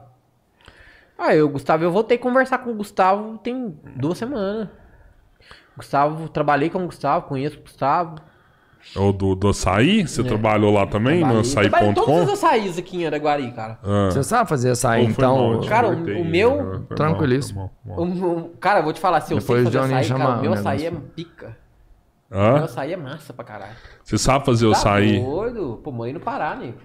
Ah, 1.19 1.35
eu, 1.35 1.47
Gustavo, 1.51 1.85
eu 1.85 1.93
voltei 1.93 2.17
a 2.17 2.21
conversar 2.21 2.59
com 2.59 2.71
o 2.71 2.75
Gustavo 2.75 3.37
tem 3.39 3.79
duas 3.95 4.17
semanas. 4.17 4.69
Gustavo, 5.77 6.31
trabalhei 6.31 6.71
com 6.71 6.83
o 6.83 6.87
Gustavo, 6.87 7.27
conheço 7.27 7.59
o 7.59 7.63
Gustavo. 7.63 8.17
É 8.95 8.99
o 8.99 9.13
do, 9.13 9.35
do 9.35 9.49
açaí? 9.49 10.07
Você 10.07 10.23
trabalhou 10.25 10.73
lá 10.73 10.87
também? 10.87 11.21
No 11.21 11.41
em 11.41 11.43
todos 11.43 11.57
açaí.com? 11.59 12.23
os 12.25 12.29
açaís 12.31 12.79
aqui 12.79 12.99
em 13.03 13.07
Araguari, 13.07 13.51
cara. 13.53 13.79
Ah. 13.83 14.09
Você 14.11 14.23
sabe 14.23 14.49
fazer 14.49 14.71
açaí, 14.71 15.01
Ou 15.03 15.11
foi 15.11 15.25
então. 15.25 15.37
mal, 15.53 15.61
te 15.61 15.69
Cara, 15.69 15.89
o- 15.89 15.97
cortei, 15.97 16.21
o 16.21 16.25
meu- 16.25 16.51
né? 16.57 16.63
Foi 16.63 16.71
mal, 16.79 16.97
Tranquilíssimo. 16.97 17.71
foi 17.85 17.95
mal, 17.95 18.07
foi 18.09 18.15
mal. 18.21 18.33
O- 18.33 18.39
o- 18.39 18.49
cara, 18.59 18.79
eu 18.81 18.85
vou 18.85 18.93
te 18.93 19.01
falar, 19.01 19.21
se 19.21 19.35
eu 19.35 19.39
Depois 19.39 19.61
sei 19.63 19.69
o 19.69 19.73
fazer 19.73 19.79
Johnny 19.89 19.99
açaí, 20.01 20.19
cara, 20.19 20.39
o 20.39 20.41
meu 20.43 20.51
o 20.51 20.55
açaí 20.55 20.87
é 20.87 20.91
negócio. 20.91 21.11
pica. 21.15 21.57
O 22.31 22.35
meu 22.35 22.43
Hã? 22.45 22.65
açaí 22.65 22.93
é 22.93 22.97
massa 22.97 23.33
pra 23.33 23.45
caralho. 23.45 23.77
Você 24.03 24.17
sabe 24.19 24.45
fazer 24.47 24.67
o 24.67 24.73
Tá 24.73 24.79
açaí? 24.79 25.21
doido? 25.23 25.81
Pô, 25.85 25.93
morei 25.93 26.13
no 26.13 26.21
Pará, 26.21 26.57
nego. 26.57 26.79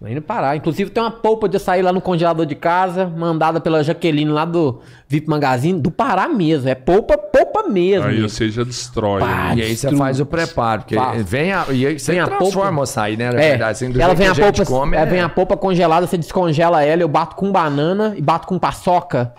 Morei 0.00 0.14
no 0.14 0.22
Pará. 0.22 0.56
Inclusive 0.56 0.88
tem 0.90 1.02
uma 1.02 1.10
polpa 1.10 1.46
de 1.46 1.58
açaí 1.58 1.82
lá 1.82 1.92
no 1.92 2.00
congelador 2.00 2.46
de 2.46 2.54
casa, 2.54 3.04
mandada 3.06 3.60
pela 3.60 3.84
Jaqueline 3.84 4.30
lá 4.30 4.46
do 4.46 4.80
VIP 5.06 5.28
Magazine, 5.28 5.78
do 5.78 5.90
Pará 5.90 6.26
mesmo. 6.26 6.70
É 6.70 6.74
polpa, 6.74 7.18
polpa 7.18 7.68
mesmo. 7.68 8.06
Aí 8.08 8.22
você 8.22 8.48
já 8.48 8.64
destrói. 8.64 9.20
Pá, 9.20 9.26
né? 9.54 9.56
E 9.56 9.62
aí 9.62 9.76
você 9.76 9.94
faz 9.94 10.18
o 10.18 10.24
preparo, 10.24 10.82
porque 10.82 10.96
vem 11.22 11.52
a. 11.52 11.66
E 11.70 11.86
aí 11.86 11.98
você 11.98 12.12
Vem 12.12 12.20
a 12.22 12.26
transforma 12.26 12.62
polpa. 12.68 12.80
o 12.80 12.82
açaí, 12.84 13.16
né? 13.18 13.30
Na 13.30 13.38
É, 13.42 13.50
verdade, 13.50 13.70
assim, 13.72 13.90
do 13.90 14.00
ela 14.00 14.16
jeito 14.16 14.18
vem 14.18 14.28
a, 14.28 14.34
que 14.34 14.40
a 14.40 14.44
polpa, 14.52 14.64
come. 14.64 14.96
é, 14.96 15.00
é- 15.00 15.06
vem 15.06 15.20
a 15.20 15.28
polpa 15.28 15.54
congelada, 15.56 16.06
você 16.06 16.16
descongela 16.16 16.82
ela, 16.82 17.02
eu 17.02 17.08
bato 17.08 17.36
com 17.36 17.52
banana 17.52 18.14
e 18.16 18.22
bato 18.22 18.46
com 18.46 18.58
paçoca. 18.58 19.34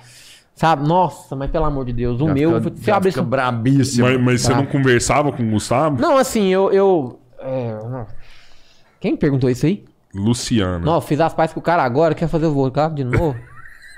Sabe? 0.53 0.87
Nossa, 0.87 1.35
mas 1.35 1.49
pelo 1.49 1.65
amor 1.65 1.85
de 1.85 1.93
Deus, 1.93 2.21
o 2.21 2.27
já 2.27 2.33
meu, 2.35 2.61
fica- 2.61 2.75
você 2.75 2.85
já 2.85 2.97
abre 2.97 3.09
fica 3.09 3.21
isso. 3.21 3.29
brabíssimo. 3.29 4.05
Mas, 4.07 4.21
mas 4.21 4.41
você 4.43 4.51
Tá. 4.51 4.57
não 4.57 4.65
conversava 4.67 5.31
com 5.31 5.41
o 5.41 5.49
Gustavo? 5.49 5.99
Não, 5.99 6.17
assim, 6.17 6.49
eu. 6.49 6.71
eu 6.71 7.19
é. 7.39 8.05
Quem 8.99 9.15
perguntou 9.15 9.49
isso 9.49 9.65
aí? 9.65 9.83
Luciana. 10.13 10.79
Não, 10.79 11.01
fiz 11.01 11.19
as 11.19 11.33
pazes 11.33 11.53
com 11.53 11.59
o 11.59 11.63
cara 11.63 11.83
agora, 11.83 12.13
quer 12.13 12.27
fazer 12.27 12.45
o 12.45 12.53
vocal 12.53 12.89
de 12.89 13.03
novo? 13.03 13.39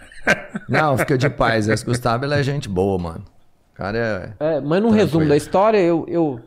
Não, 0.70 0.98
fica 0.98 1.18
de 1.18 1.30
paz. 1.30 1.68
Esse 1.68 1.84
Gustavo, 1.84 2.26
ele 2.26 2.34
é 2.34 2.44
gente 2.44 2.70
boa, 2.70 2.98
mano. 2.98 3.26
O 3.72 3.76
cara 3.76 3.98
é. 4.40 4.56
É, 4.56 4.62
mas 4.62 4.82
no 4.82 4.90
resumo 4.90 5.28
da 5.28 5.36
história, 5.36 5.80
eu, 5.80 6.06
eu, 6.08 6.40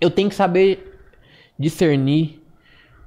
eu 0.00 0.10
tenho 0.10 0.28
que 0.28 0.34
saber 0.34 0.98
discernir 1.58 2.42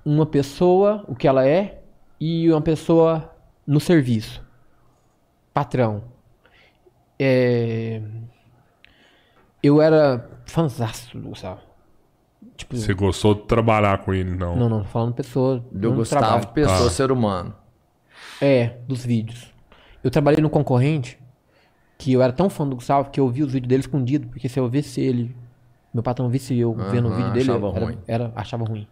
uma 0.05 0.25
pessoa, 0.25 1.03
o 1.07 1.15
que 1.15 1.27
ela 1.27 1.47
é, 1.47 1.81
e 2.19 2.49
uma 2.51 2.61
pessoa 2.61 3.33
no 3.65 3.79
serviço. 3.79 4.41
Patrão. 5.53 6.03
É, 7.19 8.01
eu 9.61 9.81
era 9.81 10.29
fãzaço 10.45 11.17
do 11.17 11.29
Gustavo. 11.29 11.70
Tipo, 12.61 12.77
Você 12.77 12.93
gostou 12.93 13.33
de 13.33 13.41
trabalhar 13.43 13.97
com 13.99 14.13
ele, 14.13 14.35
não? 14.35 14.55
não, 14.55 14.69
não, 14.69 14.83
falando 14.85 15.13
pessoa. 15.15 15.65
Não 15.71 15.95
Gustavo, 15.95 16.21
trabalho. 16.25 16.47
pessoa, 16.49 16.87
Ah. 16.87 16.91
ser 16.91 17.11
humano. 17.11 17.55
É, 18.39 18.77
dos 18.87 19.03
vídeos. 19.03 19.51
Eu 20.03 20.11
trabalhei 20.11 20.39
no 20.41 20.49
concorrente 20.49 21.17
que 21.97 22.13
eu 22.13 22.21
era 22.21 22.31
tão 22.31 22.49
fã 22.51 22.67
do 22.67 22.75
Gustavo 22.75 23.09
que 23.09 23.19
eu 23.19 23.27
vi 23.29 23.41
os 23.41 23.51
vídeos 23.53 23.67
dele 23.67 23.81
escondido, 23.81 24.27
porque 24.27 24.47
se 24.47 24.59
eu 24.59 24.69
visse 24.69 25.01
ele, 25.01 25.35
meu 25.93 26.03
patrão 26.03 26.29
visse 26.29 26.55
eu 26.57 26.73
vendo 26.91 27.07
o 27.09 27.15
vídeo 27.15 27.31
dele, 27.33 27.49
achava 27.51 27.67
era, 27.75 27.85
ruim. 27.85 27.97
era- 28.07 28.31
achava 28.35 28.63
ruim. 28.65 28.87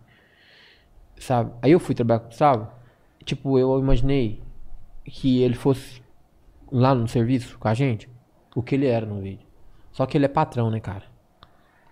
Sabe? 1.19 1.51
Aí 1.61 1.71
eu 1.71 1.79
fui 1.79 1.93
trabalhar 1.93 2.19
com 2.21 2.25
o 2.25 2.29
Gustavo, 2.29 2.67
tipo, 3.23 3.59
eu 3.59 3.77
imaginei 3.79 4.41
que 5.05 5.41
ele 5.43 5.53
fosse 5.55 6.01
lá 6.71 6.95
no 6.95 7.07
serviço 7.07 7.57
com 7.59 7.67
a 7.67 7.73
gente, 7.73 8.09
o 8.55 8.63
que 8.63 8.73
ele 8.75 8.87
era 8.87 9.05
no 9.05 9.21
vídeo. 9.21 9.45
Só 9.91 10.05
que 10.05 10.17
ele 10.17 10.25
é 10.25 10.29
patrão, 10.29 10.69
né, 10.71 10.79
cara? 10.79 11.03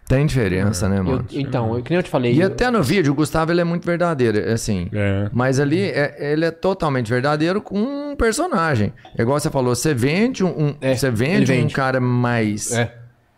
Tem 0.07 0.25
diferença, 0.25 0.87
né, 0.87 0.99
Eu- 0.99 1.03
mano? 1.03 1.25
então, 1.33 1.75
eu, 1.75 1.83
que 1.83 1.89
nem 1.89 1.97
eu 1.97 2.03
te 2.03 2.09
falei. 2.09 2.33
E 2.33 2.39
eu- 2.39 2.47
até 2.47 2.71
no 2.71 2.81
vídeo, 2.81 3.11
o 3.11 3.15
Gustavo 3.15 3.51
ele 3.51 3.59
é 3.59 3.63
muito 3.65 3.85
verdadeiro, 3.85 4.37
assim. 4.51 4.89
É. 4.93 5.29
Mas 5.33 5.59
ali, 5.59 5.81
é- 5.81 6.31
ele 6.31 6.45
é 6.45 6.51
totalmente 6.51 7.09
verdadeiro 7.09 7.61
com 7.61 7.77
um 7.77 8.15
personagem. 8.15 8.93
É 9.17 9.21
igual 9.21 9.37
você 9.39 9.49
falou, 9.49 9.75
você 9.75 9.93
vende 9.93 10.45
um, 10.45 10.67
um- 10.69 10.75
É, 10.79 10.95
você 10.95 11.07
ele 11.07 11.15
vende, 11.15 11.51
um 11.51 11.55
vende. 11.55 11.73
cara 11.73 11.99
mais, 11.99 12.71
É. 12.71 12.95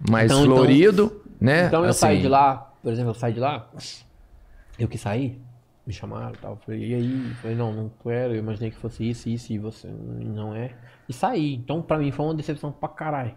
mais 0.10 0.32
Então, 0.32 0.44
então- 0.44 0.56
florido, 0.58 1.22
né? 1.42 1.66
Então 1.68 1.84
eu 1.84 1.90
Assim, 1.90 2.00
saí 2.02 2.22
de 2.22 2.28
lá, 2.28 2.72
por 2.84 2.92
exemplo, 2.94 3.10
eu 3.12 3.16
saí 3.16 3.34
de 3.34 3.40
lá, 3.40 3.68
eu 4.78 4.88
que 4.88 4.98
saí, 4.98 5.40
me 5.88 5.94
chamaram 5.94 6.34
e 6.36 6.38
tal. 6.38 6.56
Falei, 6.64 6.92
e 6.92 6.94
aí? 6.94 7.26
Eu 7.32 7.36
Falei, 7.38 7.58
não, 7.58 7.74
não 7.74 7.92
quero, 8.04 8.34
eu 8.36 8.40
imaginei 8.40 8.70
que 8.70 8.78
fosse 8.78 9.10
isso, 9.10 9.28
isso, 9.28 9.52
e 9.52 9.58
você 9.58 9.88
não 9.88 10.54
é. 10.56 10.70
E 11.08 11.14
saí. 11.14 11.56
Então 11.56 11.82
pra 11.82 11.98
mim 11.98 12.12
foi 12.12 12.28
uma 12.28 12.36
decepção 12.36 12.72
pra 12.72 12.88
caralho. 12.90 13.32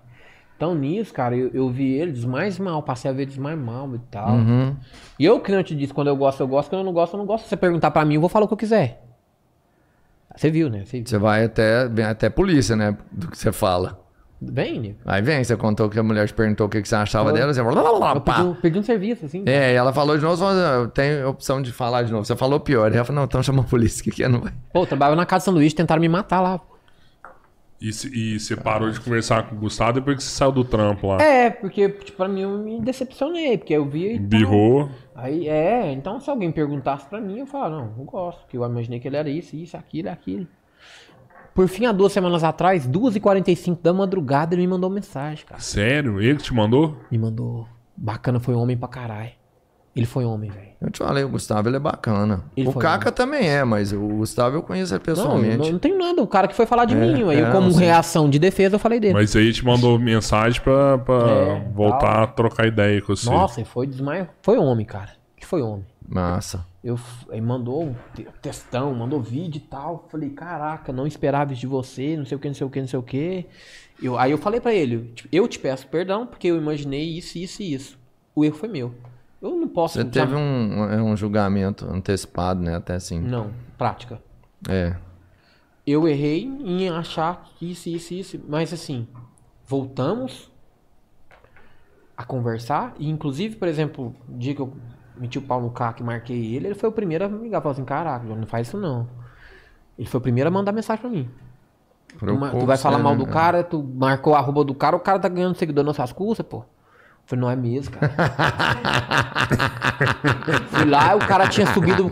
Então 0.62 0.76
nisso, 0.76 1.12
cara, 1.12 1.34
eu, 1.36 1.50
eu 1.52 1.68
vi 1.68 1.90
eles 1.94 2.24
mais 2.24 2.56
mal, 2.56 2.80
passei 2.84 3.10
a 3.10 3.12
ver 3.12 3.22
eles 3.22 3.36
mais 3.36 3.58
mal 3.58 3.92
e 3.96 3.98
tal. 4.12 4.30
Uhum. 4.30 4.76
E 5.18 5.24
eu 5.24 5.40
que 5.40 5.50
não 5.50 5.60
te 5.60 5.74
disse, 5.74 5.92
quando 5.92 6.06
eu 6.06 6.14
gosto, 6.14 6.38
eu 6.38 6.46
gosto, 6.46 6.68
quando 6.70 6.82
eu 6.82 6.84
não 6.84 6.92
gosto, 6.92 7.14
eu 7.14 7.18
não 7.18 7.26
gosto. 7.26 7.42
Se 7.42 7.48
você 7.48 7.56
perguntar 7.56 7.90
pra 7.90 8.04
mim, 8.04 8.14
eu 8.14 8.20
vou 8.20 8.28
falar 8.30 8.44
o 8.44 8.46
que 8.48 8.54
eu 8.54 8.58
quiser. 8.58 9.02
Você 10.36 10.52
viu, 10.52 10.70
né? 10.70 10.84
Você 10.84 10.98
viu. 10.98 11.06
Você 11.08 11.18
vai 11.18 11.46
até, 11.46 11.88
vem 11.88 12.04
até 12.04 12.30
polícia, 12.30 12.76
né? 12.76 12.96
Do 13.10 13.26
que 13.26 13.36
você 13.36 13.50
fala. 13.50 13.98
Bem, 14.40 14.78
Nico. 14.78 15.00
Aí 15.04 15.20
vem, 15.20 15.42
você 15.42 15.56
contou 15.56 15.88
que 15.90 15.98
a 15.98 16.02
mulher 16.04 16.28
te 16.28 16.34
perguntou 16.34 16.68
o 16.68 16.70
que, 16.70 16.80
você 16.84 16.94
achava 16.94 17.30
Eu- 17.30 17.34
dela, 17.34 17.52
você 17.52 17.60
falou, 17.60 17.82
lá, 17.82 17.90
lá, 17.90 17.98
lá, 18.14 18.20
pá. 18.20 18.34
perdi, 18.34 18.48
um- 18.48 18.54
perdi 18.54 18.78
um 18.78 18.82
serviço, 18.84 19.26
assim. 19.26 19.42
É, 19.44 19.72
e 19.72 19.74
ela 19.74 19.92
falou 19.92 20.16
de 20.16 20.22
novo, 20.22 20.44
tenho 20.94 21.28
opção 21.28 21.60
de 21.60 21.72
falar 21.72 22.04
de 22.04 22.12
novo. 22.12 22.24
Você 22.24 22.36
falou 22.36 22.60
pior. 22.60 22.88
Aí 22.92 22.96
ela 22.96 23.04
falou, 23.04 23.16
não, 23.22 23.24
então 23.24 23.42
chama 23.42 23.62
a 23.62 23.64
polícia, 23.64 24.00
o 24.00 24.04
que, 24.04 24.12
que 24.12 24.22
é? 24.22 24.28
Não 24.28 24.42
vai. 24.42 24.52
Pô, 24.72 24.82
eu 24.82 24.86
trabalhava 24.86 25.16
na 25.16 25.26
casa 25.26 25.40
de 25.40 25.44
sanduíche, 25.46 25.74
tentaram 25.74 26.00
me 26.00 26.08
matar 26.08 26.40
lá. 26.40 26.60
E, 27.82 27.92
se- 27.92 28.08
e 28.16 28.38
você 28.38 28.56
parou 28.56 28.90
de 28.90 29.00
conversar 29.00 29.48
com 29.48 29.56
o 29.56 29.58
Gustavo 29.58 29.94
depois 29.94 30.16
que 30.16 30.22
você 30.22 30.30
saiu 30.30 30.52
do 30.52 30.62
trampo 30.64 31.08
lá. 31.08 31.20
É, 31.20 31.50
porque, 31.50 31.88
tipo, 31.88 32.16
pra 32.16 32.28
mim 32.28 32.42
eu 32.42 32.50
me 32.58 32.80
decepcionei, 32.80 33.58
porque 33.58 33.72
eu 33.72 33.84
vi. 33.84 34.14
e. 34.14 34.18
Birrou. 34.18 34.88
Aí, 35.14 35.48
é, 35.48 35.90
então 35.92 36.20
se 36.20 36.30
alguém 36.30 36.52
perguntasse 36.52 37.06
pra 37.06 37.20
mim, 37.20 37.38
eu 37.40 37.46
falava, 37.46 37.76
não, 37.76 37.94
eu 37.98 38.04
gosto, 38.04 38.40
porque 38.42 38.56
eu 38.56 38.64
imaginei 38.64 39.00
que 39.00 39.08
ele 39.08 39.16
era 39.16 39.28
isso, 39.28 39.56
isso, 39.56 39.76
aquilo, 39.76 40.08
aquilo. 40.10 40.46
Por 41.54 41.68
fim, 41.68 41.84
há 41.84 41.92
duas 41.92 42.12
semanas 42.12 42.42
atrás, 42.44 42.86
2h45 42.88 43.82
da 43.82 43.92
madrugada, 43.92 44.54
ele 44.54 44.62
me 44.62 44.68
mandou 44.68 44.88
mensagem, 44.88 45.44
cara. 45.44 45.60
Sério? 45.60 46.20
Ele 46.20 46.36
que 46.36 46.44
te 46.44 46.54
mandou? 46.54 46.96
Me 47.10 47.18
mandou. 47.18 47.66
Bacana, 47.96 48.40
foi 48.40 48.54
homem 48.54 48.76
pra 48.76 48.88
caralho. 48.88 49.32
Ele 49.94 50.06
foi 50.06 50.24
homem, 50.24 50.50
velho. 50.50 50.68
Eu 50.80 50.90
te 50.90 50.98
falei, 50.98 51.22
o 51.22 51.28
Gustavo, 51.28 51.68
ele 51.68 51.76
é 51.76 51.78
bacana. 51.78 52.42
Ele 52.56 52.66
o 52.68 52.72
Caca 52.72 53.12
também 53.12 53.46
é, 53.48 53.62
mas 53.62 53.92
o 53.92 54.00
Gustavo 54.00 54.56
eu 54.56 54.62
conheço 54.62 54.92
ele 54.94 54.98
Não, 55.00 55.04
pessoalmente. 55.14 55.58
não, 55.58 55.72
não 55.72 55.78
tem 55.78 55.96
nada. 55.96 56.22
O 56.22 56.26
cara 56.26 56.48
que 56.48 56.54
foi 56.56 56.64
falar 56.66 56.86
de 56.86 56.94
mim. 56.96 57.12
Aí, 57.28 57.38
eu, 57.38 57.46
é, 57.48 57.52
como 57.52 57.70
reação 57.72 58.28
de 58.28 58.38
defesa, 58.38 58.76
eu 58.76 58.78
falei 58.80 58.98
dele. 58.98 59.12
Mas 59.14 59.36
aí 59.36 59.52
te 59.52 59.64
mandou 59.64 59.98
mensagem 59.98 60.60
pra, 60.62 60.96
pra 60.98 61.14
É, 61.28 61.68
voltar 61.74 61.98
tal. 62.14 62.22
a 62.22 62.26
trocar 62.26 62.66
ideia 62.66 63.00
com 63.02 63.14
você. 63.14 63.28
Nossa, 63.30 63.60
e 63.60 63.64
foi 63.66 63.86
desmaio. 63.86 64.28
Foi 64.40 64.56
homem, 64.58 64.86
cara. 64.86 65.10
Que 65.36 65.44
foi 65.46 65.60
homem. 65.60 65.84
Massa. 66.08 66.64
Eu, 66.82 66.98
aí 67.30 67.40
mandou 67.40 67.84
um 67.84 67.94
te- 68.14 68.26
textão, 68.40 68.92
mandou 68.94 69.20
vídeo 69.20 69.58
e 69.58 69.68
tal. 69.68 70.08
Falei, 70.10 70.30
caraca, 70.30 70.90
não 70.92 71.06
esperava 71.06 71.52
isso 71.52 71.60
de 71.60 71.66
você, 71.66 72.16
não 72.16 72.24
sei 72.24 72.36
o 72.36 72.40
que, 72.40 72.48
não 72.48 72.54
sei 72.54 72.66
o 72.66 72.70
que, 72.70 72.80
não 72.80 72.88
sei 72.88 72.98
o 72.98 73.02
que. 73.02 73.46
Eu, 74.02 74.18
aí 74.18 74.32
eu 74.32 74.38
falei 74.38 74.58
pra 74.60 74.74
ele, 74.74 75.12
tipo, 75.14 75.28
eu 75.30 75.46
te 75.46 75.58
peço 75.60 75.86
perdão 75.86 76.26
porque 76.26 76.48
eu 76.48 76.56
imaginei 76.56 77.04
isso, 77.18 77.38
isso 77.38 77.62
e 77.62 77.72
isso. 77.74 77.98
O 78.34 78.44
erro 78.44 78.56
foi 78.56 78.68
meu. 78.68 78.92
Eu 79.42 79.56
não 79.56 79.66
posso... 79.68 79.94
Você 79.98 80.04
teve 80.04 80.34
um, 80.36 80.84
é 80.90 81.02
um 81.02 81.16
julgamento 81.16 81.84
antecipado, 81.90 82.62
né? 82.62 82.76
Até 82.76 82.94
assim. 82.94 83.20
Não, 83.20 83.50
prática. 83.76 84.22
É. 84.68 84.94
Eu 85.84 86.06
errei 86.06 86.44
em 86.44 86.88
achar 86.88 87.44
que 87.56 87.70
isso, 87.72 87.88
isso, 87.88 88.14
isso. 88.14 88.40
Mas 88.48 88.72
assim, 88.72 89.08
voltamos 89.66 90.48
a 92.16 92.24
conversar. 92.24 92.94
E 92.98 93.10
inclusive, 93.10 93.56
por 93.56 93.66
exemplo, 93.66 94.14
o 94.28 94.38
dia 94.38 94.54
que 94.54 94.60
eu 94.62 94.72
meti 95.16 95.38
o 95.38 95.42
pau 95.42 95.60
no 95.60 95.70
CAC 95.70 96.00
e 96.00 96.04
marquei 96.04 96.54
ele, 96.54 96.68
ele 96.68 96.74
foi 96.76 96.88
o 96.88 96.92
primeiro 96.92 97.24
a 97.24 97.28
me 97.28 97.42
ligar. 97.42 97.60
Falou 97.60 97.72
assim, 97.72 97.84
caraca, 97.84 98.24
não 98.24 98.46
faz 98.46 98.68
isso 98.68 98.78
não. 98.78 99.08
Ele 99.98 100.06
foi 100.08 100.18
o 100.18 100.22
primeiro 100.22 100.48
a 100.48 100.50
mandar 100.52 100.70
mensagem 100.72 101.00
pra 101.00 101.10
mim. 101.10 101.28
Tu, 102.18 102.38
ma- 102.38 102.50
tu 102.50 102.66
vai 102.66 102.76
falar 102.76 102.98
mal 102.98 103.16
do 103.16 103.24
cara, 103.32 103.64
tu 103.64 103.82
marcou 103.82 104.34
a 104.34 104.38
arroba 104.38 104.62
do 104.64 104.74
cara, 104.74 104.94
o 104.94 105.00
cara 105.00 105.18
tá 105.18 105.28
ganhando 105.28 105.56
seguidor 105.56 105.82
nas 105.84 105.96
suas 105.96 106.12
custas, 106.12 106.46
pô. 106.46 106.64
Eu 107.32 107.38
falei, 107.38 107.40
não 107.40 107.50
é 107.50 107.56
mesmo, 107.56 107.94
cara. 107.96 108.12
Fui 110.70 110.84
lá, 110.84 111.14
o 111.14 111.18
cara 111.20 111.48
tinha 111.48 111.66
subido 111.68 112.10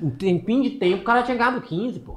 um 0.00 0.10
tempinho 0.10 0.62
de 0.64 0.70
tempo, 0.70 1.02
o 1.02 1.04
cara 1.04 1.22
tinha 1.22 1.36
ganhado 1.36 1.60
15, 1.60 2.00
pô. 2.00 2.16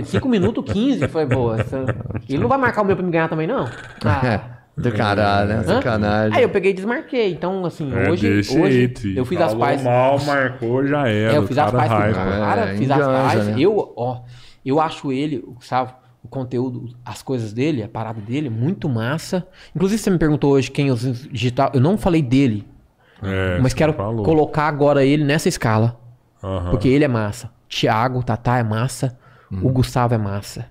De 0.00 0.08
5 0.08 0.28
minutos, 0.28 0.64
15. 0.72 1.08
Foi 1.08 1.24
boa. 1.26 1.60
essa- 1.60 1.84
Ele 2.28 2.38
não 2.38 2.48
vai 2.48 2.58
marcar 2.58 2.82
o 2.82 2.84
meu 2.84 2.96
pra 2.96 3.04
me 3.04 3.10
ganhar 3.10 3.28
também, 3.28 3.46
não? 3.46 3.64
Ah. 4.04 4.40
Do 4.76 4.90
caralho, 4.90 5.48
né? 5.50 5.56
Hã? 5.58 5.62
Sacanagem. 5.76 6.36
Aí 6.36 6.42
eu 6.42 6.48
peguei 6.48 6.72
e 6.72 6.74
desmarquei. 6.74 7.30
Então, 7.32 7.64
assim, 7.64 7.94
É 7.94 8.10
hoje, 8.10 8.40
hoje 8.58 8.92
eu 9.16 9.24
fiz 9.24 9.40
as 9.40 9.52
Falou 9.52 9.66
pazes. 9.66 9.84
mal, 9.84 10.18
marcou, 10.24 10.84
já 10.84 11.06
era. 11.08 11.34
É, 11.34 11.36
eu 11.36 11.46
fiz 11.46 11.56
as 11.56 11.70
pazes 11.70 11.88
com 11.90 11.94
o 11.94 12.40
cara, 12.40 12.60
É, 12.72 12.76
fiz 12.76 12.90
as 12.90 13.46
né? 13.46 13.54
Eu, 13.56 13.92
ó, 13.96 14.22
eu 14.66 14.80
acho 14.80 15.12
ele, 15.12 15.36
o 15.46 15.52
Gustavo, 15.52 15.94
o 16.24 16.28
conteúdo, 16.28 16.96
as 17.04 17.22
coisas 17.22 17.52
dele, 17.52 17.82
a 17.82 17.88
parada 17.88 18.20
dele, 18.20 18.48
muito 18.48 18.88
massa. 18.88 19.46
Inclusive, 19.76 20.00
você 20.02 20.10
me 20.10 20.18
perguntou 20.18 20.52
hoje 20.52 20.70
quem 20.70 20.90
os 20.90 21.02
digital. 21.28 21.70
Eu 21.74 21.80
não 21.80 21.98
falei 21.98 22.22
dele, 22.22 22.66
É, 23.22 23.58
mas 23.60 23.74
quero 23.74 23.92
falou. 23.92 24.24
colocar 24.24 24.66
agora 24.66 25.04
ele 25.04 25.22
nessa 25.24 25.48
escala. 25.48 26.00
Aham. 26.42 26.70
Porque 26.70 26.88
ele 26.88 27.04
é 27.04 27.08
massa. 27.08 27.50
Thiago, 27.68 28.22
Tatá 28.22 28.58
é 28.58 28.62
massa. 28.62 29.16
Hum. 29.52 29.60
O 29.62 29.68
Gustavo 29.70 30.14
é 30.14 30.18
massa. 30.18 30.66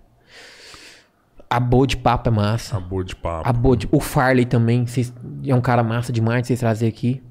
A 1.49 1.59
boa 1.59 1.85
de 1.85 1.98
papo 1.98 2.30
é 2.30 2.32
massa. 2.32 2.77
A 2.77 2.80
boa 2.80 3.03
de 3.03 3.15
papo. 3.15 3.48
A 3.48 3.53
boa 3.53 3.77
de... 3.77 3.88
O 3.91 3.99
Farley 3.99 4.45
também. 4.45 4.88
Vocês... 4.88 5.14
É 5.45 5.53
um 5.53 5.61
cara 5.61 5.83
massa 5.83 6.11
demais 6.11 6.41
de 6.41 6.48
vocês 6.48 6.59
trazer 6.59 6.88
aqui. 6.88 7.22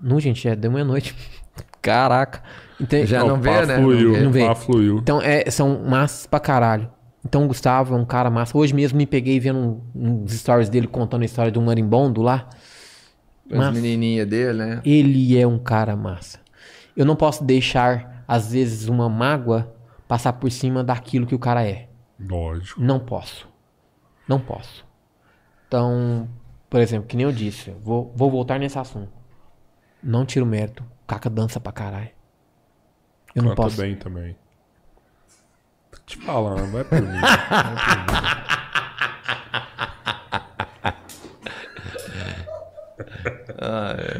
Não, 0.00 0.20
gente, 0.20 0.42
já 0.44 0.54
deu 0.54 0.70
meia-noite. 0.70 1.14
Caraca. 1.82 2.42
Então, 2.80 3.04
Já 3.06 3.24
não 3.24 3.34
o 3.34 3.40
vê, 3.40 3.66
né? 3.66 3.76
Fluiu, 3.78 4.22
Não 4.22 4.30
vê. 4.30 4.42
o 4.44 4.46
pá 4.46 4.54
fluiu. 4.54 4.98
Então, 4.98 5.20
é, 5.20 5.50
são 5.50 5.82
massas 5.84 6.26
pra 6.26 6.38
caralho. 6.38 6.88
Então, 7.24 7.44
o 7.44 7.48
Gustavo 7.48 7.94
é 7.94 7.98
um 7.98 8.04
cara 8.04 8.30
massa. 8.30 8.56
Hoje 8.56 8.74
mesmo 8.74 8.96
me 8.96 9.06
peguei 9.06 9.38
vendo 9.38 9.82
uns 9.94 10.32
stories 10.32 10.68
dele 10.68 10.86
contando 10.86 11.22
a 11.22 11.26
história 11.26 11.52
de 11.52 11.58
um 11.58 11.64
marimbondo 11.64 12.22
lá. 12.22 12.48
As 13.52 13.74
menininhas 13.74 14.26
dele, 14.28 14.58
né? 14.58 14.82
Ele 14.84 15.36
é 15.38 15.46
um 15.46 15.58
cara 15.58 15.96
massa. 15.96 16.40
Eu 16.96 17.04
não 17.04 17.16
posso 17.16 17.44
deixar, 17.44 18.24
às 18.26 18.52
vezes, 18.52 18.88
uma 18.88 19.08
mágoa 19.08 19.74
passar 20.06 20.32
por 20.34 20.50
cima 20.50 20.82
daquilo 20.82 21.26
que 21.26 21.34
o 21.34 21.38
cara 21.38 21.66
é. 21.66 21.88
Lógico. 22.18 22.80
Não 22.80 22.98
posso. 23.00 23.48
Não 24.28 24.38
posso. 24.38 24.84
Então, 25.66 26.28
por 26.68 26.80
exemplo, 26.80 27.06
que 27.06 27.16
nem 27.16 27.24
eu 27.26 27.32
disse, 27.32 27.70
vou, 27.82 28.12
vou 28.14 28.30
voltar 28.30 28.58
nesse 28.58 28.78
assunto. 28.78 29.12
Não 30.02 30.24
tiro 30.24 30.46
mérito. 30.46 30.84
Caca 31.06 31.28
dança 31.28 31.60
pra 31.60 31.72
caralho. 31.72 32.10
Eu 33.34 33.42
não 33.42 33.50
Canta 33.50 33.62
posso. 33.62 33.80
bem 33.80 33.96
também. 33.96 34.36
Te 36.10 36.16
falando, 36.16 36.72
vai 36.72 36.82
por 36.82 37.00
mim. 37.00 37.20
vai 37.20 37.38
por 37.38 37.70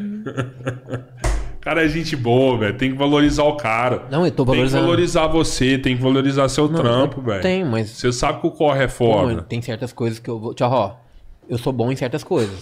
mim. 0.01 0.25
Cara, 1.61 1.85
é 1.85 1.89
gente 1.89 2.17
boa, 2.17 2.57
velho. 2.59 2.77
Tem 2.77 2.91
que 2.93 2.97
valorizar 2.97 3.45
o 3.45 3.57
cara. 3.57 4.05
Não, 4.11 4.25
eu 4.25 4.33
tô 4.33 4.45
Tem 4.45 4.53
que 4.53 4.57
valorizando. 4.57 4.85
valorizar 4.85 5.27
você, 5.27 5.79
tem 5.79 5.97
que 5.97 6.03
valorizar 6.03 6.49
seu 6.49 6.69
trampo, 6.69 7.21
velho. 7.21 7.43
Tem, 7.43 7.65
mas 7.65 7.91
Você 7.91 8.11
sabe 8.13 8.41
que 8.41 8.47
o 8.47 8.51
corre 8.51 8.85
é 8.85 8.89
foda. 8.89 9.43
tem 9.43 9.61
certas 9.61 9.93
coisas 9.93 10.19
que 10.19 10.31
eu 10.31 10.39
vou. 10.39 10.55
Tchau, 10.55 10.71
ó. 10.73 11.10
Eu 11.49 11.59
sou 11.59 11.73
bom 11.73 11.91
em 11.91 11.97
certas 11.97 12.23
coisas. 12.23 12.57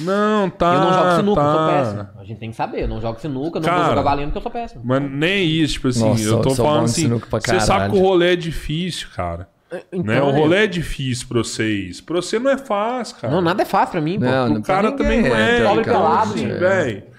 Não, 0.00 0.50
tá. 0.50 0.74
eu 0.74 0.80
não 0.80 0.92
jogo 0.92 1.16
sinuca, 1.16 1.40
eu 1.40 1.46
sou 1.46 1.56
tá. 1.56 1.72
péssimo. 1.72 2.08
A 2.20 2.24
gente 2.24 2.38
tem 2.38 2.50
que 2.50 2.56
saber. 2.56 2.82
Eu 2.82 2.88
não 2.88 3.00
jogo 3.00 3.20
sinuca, 3.20 3.60
não 3.60 3.66
Cara, 3.66 3.78
vou 3.78 3.88
jogar 3.90 4.02
valendo 4.02 4.26
porque 4.26 4.38
eu 4.38 4.42
sou 4.42 4.50
péssimo. 4.50 4.82
Mas 4.84 5.02
nem 5.10 5.48
isso, 5.48 5.74
tipo 5.74 5.88
assim, 5.88 6.08
Nossa, 6.08 6.22
eu 6.22 6.40
tô 6.42 6.54
falando 6.54 6.84
assim. 6.84 7.08
Você 7.08 7.60
sabe 7.60 7.92
que 7.92 7.98
o 7.98 8.00
rolê 8.00 8.32
é 8.32 8.36
difícil, 8.36 9.08
cara. 9.14 9.48
Então, 9.90 10.04
né? 10.04 10.22
O 10.22 10.32
né? 10.32 10.38
rolê 10.38 10.64
é 10.64 10.66
difícil 10.66 11.26
pra 11.26 11.38
vocês. 11.38 12.00
Pra 12.00 12.16
você 12.16 12.38
não 12.38 12.50
é 12.50 12.58
fácil, 12.58 13.16
cara. 13.16 13.32
Não, 13.32 13.40
nada 13.40 13.62
é 13.62 13.64
fácil 13.64 13.92
pra 13.92 14.00
mim, 14.00 14.18
pô. 14.18 14.24
Não, 14.24 14.54
o 14.54 14.62
cara 14.62 14.90
ninguém 14.90 14.98
também 14.98 15.22
não 15.22 15.36
é. 15.36 15.62
tá 15.62 15.82
pelado, 15.82 16.34
assim, 16.34 16.46
né? 16.46 16.54
velho. 16.54 17.13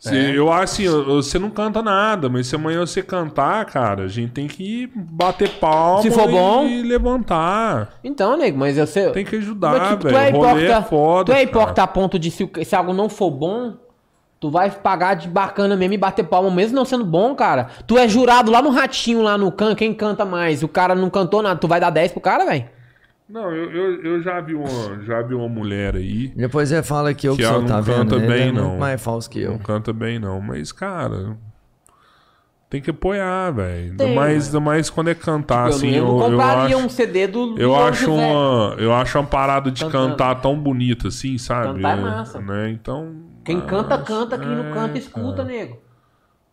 Cê- 0.00 0.32
Eu 0.34 0.50
acho 0.50 0.62
assim, 0.82 0.88
você 1.04 1.38
não 1.38 1.50
canta 1.50 1.82
nada, 1.82 2.28
mas 2.30 2.46
se 2.46 2.54
amanhã 2.56 2.80
você 2.80 3.02
cantar, 3.02 3.64
cara, 3.66 4.04
a 4.04 4.08
gente 4.08 4.32
tem 4.32 4.46
que 4.48 4.90
bater 4.94 5.50
palma 5.60 6.00
Se 6.00 6.10
for 6.10 6.26
e 6.28 6.32
bom. 6.32 6.66
levantar. 6.88 7.90
Então, 8.02 8.36
nego, 8.36 8.58
mas 8.58 8.78
eu 8.78 8.86
sei. 8.86 9.10
Tem 9.10 9.24
que 9.26 9.36
Mas 9.36 9.44
ajudar, 9.44 9.96
tu, 9.98 9.98
tu 9.98 10.08
velho. 10.08 10.16
é 10.16 10.30
o 10.30 10.32
rolê 10.36 10.48
hipócrita. 10.48 10.72
é 10.72 10.82
foda. 10.82 11.24
tu 11.32 11.36
é 11.36 11.42
hipócrita 11.42 11.82
a 11.82 11.86
ponto 11.86 12.18
de 12.18 12.30
se, 12.30 12.50
se 12.64 12.74
algo 12.74 12.94
não 12.94 13.10
for 13.10 13.30
bom, 13.30 13.74
tu 14.40 14.50
vai 14.50 14.70
pagar 14.70 15.14
de 15.14 15.28
bacana 15.28 15.76
mesmo 15.76 15.92
e 15.92 15.98
bater 15.98 16.24
palma, 16.24 16.50
mesmo 16.50 16.74
não 16.74 16.86
sendo 16.86 17.04
bom, 17.04 17.34
cara. 17.34 17.66
Tu 17.86 17.98
é 17.98 18.08
jurado 18.08 18.50
lá 18.50 18.62
no 18.62 18.70
ratinho, 18.70 19.20
lá 19.22 19.36
no 19.36 19.52
can, 19.52 19.74
quem 19.74 19.92
canta 19.92 20.24
mais? 20.24 20.62
O 20.62 20.68
cara 20.68 20.94
não 20.94 21.10
cantou 21.10 21.42
nada, 21.42 21.60
tu 21.60 21.68
vai 21.68 21.78
dar 21.78 21.90
10 21.90 22.12
pro 22.12 22.22
cara, 22.22 22.46
velho? 22.46 22.64
Não, 23.30 23.50
eu, 23.54 23.70
eu, 23.70 24.02
eu 24.02 24.22
já, 24.22 24.40
vi 24.40 24.54
uma, 24.54 25.02
já 25.04 25.22
vi 25.22 25.34
uma 25.34 25.48
mulher 25.48 25.94
aí. 25.94 26.28
Depois 26.36 26.72
ele 26.72 26.82
fala 26.82 27.14
que 27.14 27.28
eu 27.28 27.32
Que 27.36 27.38
que, 27.38 27.44
ela 27.44 27.52
sou, 27.54 27.62
não 27.62 27.68
tá 27.68 27.80
vendo? 27.80 27.98
canta 28.10 28.16
Ele 28.16 28.26
bem, 28.26 28.48
é 28.48 28.52
não. 28.52 28.68
muito 28.70 28.80
mais 28.80 29.00
falso 29.00 29.30
que 29.30 29.40
eu. 29.40 29.52
Não 29.52 29.58
canta 29.58 29.92
bem, 29.92 30.18
não. 30.18 30.40
Mas, 30.40 30.72
cara. 30.72 31.36
Tem 32.68 32.80
que 32.80 32.90
apoiar, 32.90 33.50
velho. 33.52 33.90
Ainda 33.90 34.06
mais, 34.08 34.46
ainda 34.46 34.60
mais 34.60 34.90
quando 34.90 35.10
é 35.10 35.14
cantar, 35.14 35.68
eu, 35.70 35.76
assim. 35.76 35.90
não- 35.90 35.96
eu 35.96 36.02
Eu, 36.04 36.06
não 36.06 36.22
eu 36.24 36.30
compraria 36.30 36.76
acho, 36.76 36.86
um 36.86 36.88
CD 36.88 37.26
do 37.26 37.58
eu 37.58 37.74
acho 37.76 38.04
José. 38.06 38.12
uma. 38.26 38.74
Eu 38.78 38.92
acho 38.94 39.18
uma 39.18 39.26
parada 39.26 39.70
de 39.70 39.84
Cantando. 39.84 40.08
cantar 40.10 40.34
tão 40.36 40.58
bonita, 40.58 41.08
assim, 41.08 41.36
sabe? 41.38 41.74
Cantar 41.82 41.98
é 41.98 42.00
massa. 42.00 42.40
Né? 42.40 42.70
Então. 42.70 43.14
Quem 43.44 43.58
ah, 43.58 43.62
canta, 43.62 43.98
canta. 43.98 44.38
Quem 44.38 44.48
não 44.48 44.70
é, 44.70 44.72
canta, 44.72 44.98
escuta, 44.98 45.36
cara. 45.38 45.48
nego. 45.48 45.78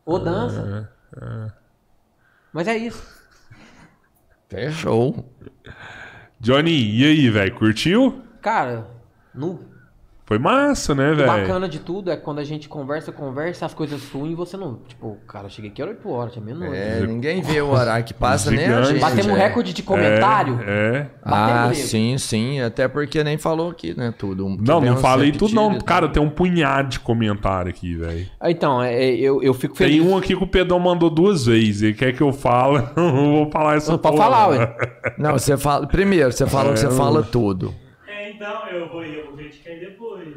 Ou 0.06 0.19
dança. 0.19 0.91
Mas 2.53 2.67
é 2.67 2.77
isso. 2.77 3.17
Fechou. 4.49 5.33
Johnny, 6.40 6.95
e 6.95 7.06
aí, 7.06 7.30
velho? 7.30 7.56
Curtiu? 7.56 8.22
Cara, 8.41 8.88
no, 9.33 9.59
Foi 10.27 10.38
massa, 10.38 10.93
né, 10.93 11.14
o 11.14 11.15
velho? 11.15 11.25
bacana 11.25 11.69
de 11.69 11.80
tudo 11.80 12.11
é 12.11 12.17
quando 12.17 12.39
a 12.39 12.43
gente 12.43 12.67
conversa, 12.67 13.14
conversa, 13.14 13.65
as 13.65 13.73
coisas 13.73 14.03
fluem 14.03 14.33
e 14.33 14.35
você 14.35 14.57
não. 14.57 14.81
Tipo, 14.85 15.15
cara, 15.25 15.47
cheguei 15.47 15.72
aqui 15.72 15.81
era 15.81 15.91
8 15.91 16.09
horas, 16.09 16.33
tinha 16.33 16.43
menos. 16.43 16.64
É, 16.64 16.99
ninguém 17.07 17.41
vê 17.41 17.61
o 17.61 17.69
horário 17.69 18.03
que 18.03 18.14
passa, 18.14 18.49
Gigante. 18.49 18.89
gente. 18.89 18.99
Batemos 18.99 19.27
um 19.27 19.38
é. 19.38 19.47
recorde 19.47 19.72
de 19.72 19.81
comentário. 19.81 20.59
É. 20.67 21.07
Ah, 21.23 21.30
Batemos, 21.30 21.77
nego. 21.77 21.89
sim, 21.89 22.17
sim. 22.17 22.59
Até 22.59 22.89
porque 22.89 23.23
nem 23.23 23.38
falou 23.38 23.69
aqui, 23.69 23.97
né? 23.97 24.14
Tudo. 24.17 24.43
Não, 24.43 24.57
não 24.57 24.80
Tivemos 24.81 25.01
falei 25.01 25.31
tudo, 25.31 25.56
não. 25.56 25.77
e 25.77 25.81
Cara, 25.81 26.09
tem 26.09 26.22
um 26.22 26.30
punhado 26.30 26.89
de 26.89 26.99
comentário 26.99 27.69
aqui, 27.69 27.95
velho. 27.95 28.27
Então, 28.43 28.83
é, 28.83 29.01
é, 29.01 29.15
eu, 29.15 29.41
eu 29.41 29.53
fico 29.53 29.77
feliz. 29.77 30.03
Tem 30.03 30.11
um 30.11 30.17
aqui 30.17 30.35
que 30.35 30.43
o 30.43 30.47
Pedrão 30.47 30.77
mandou 30.77 31.09
duas 31.09 31.45
vezes. 31.45 31.83
Ele 31.83 31.93
quer 31.93 32.11
que 32.11 32.19
eu 32.22 32.33
fale. 32.33 32.83
Eu 32.97 33.14
não 33.14 33.31
vou 33.31 33.49
falar 33.49 33.77
essa 33.77 33.93
Não, 33.93 33.97
pode 33.97 34.17
falar, 34.17 34.49
ué. 34.49 34.75
Não, 35.17 35.31
você 35.31 35.56
fala. 35.56 35.88
Primeiro, 35.88 36.33
você 36.33 36.45
falou 36.45 36.73
que 36.73 36.80
você 36.81 36.91
fala 36.91 37.23
tudo. 37.23 37.73
É, 38.40 38.45
então, 38.45 38.67
eu 38.80 38.90
vou, 38.90 39.03
eu 39.03 39.25
vou 39.25 39.33
criticar 39.33 39.74
depois. 39.80 40.27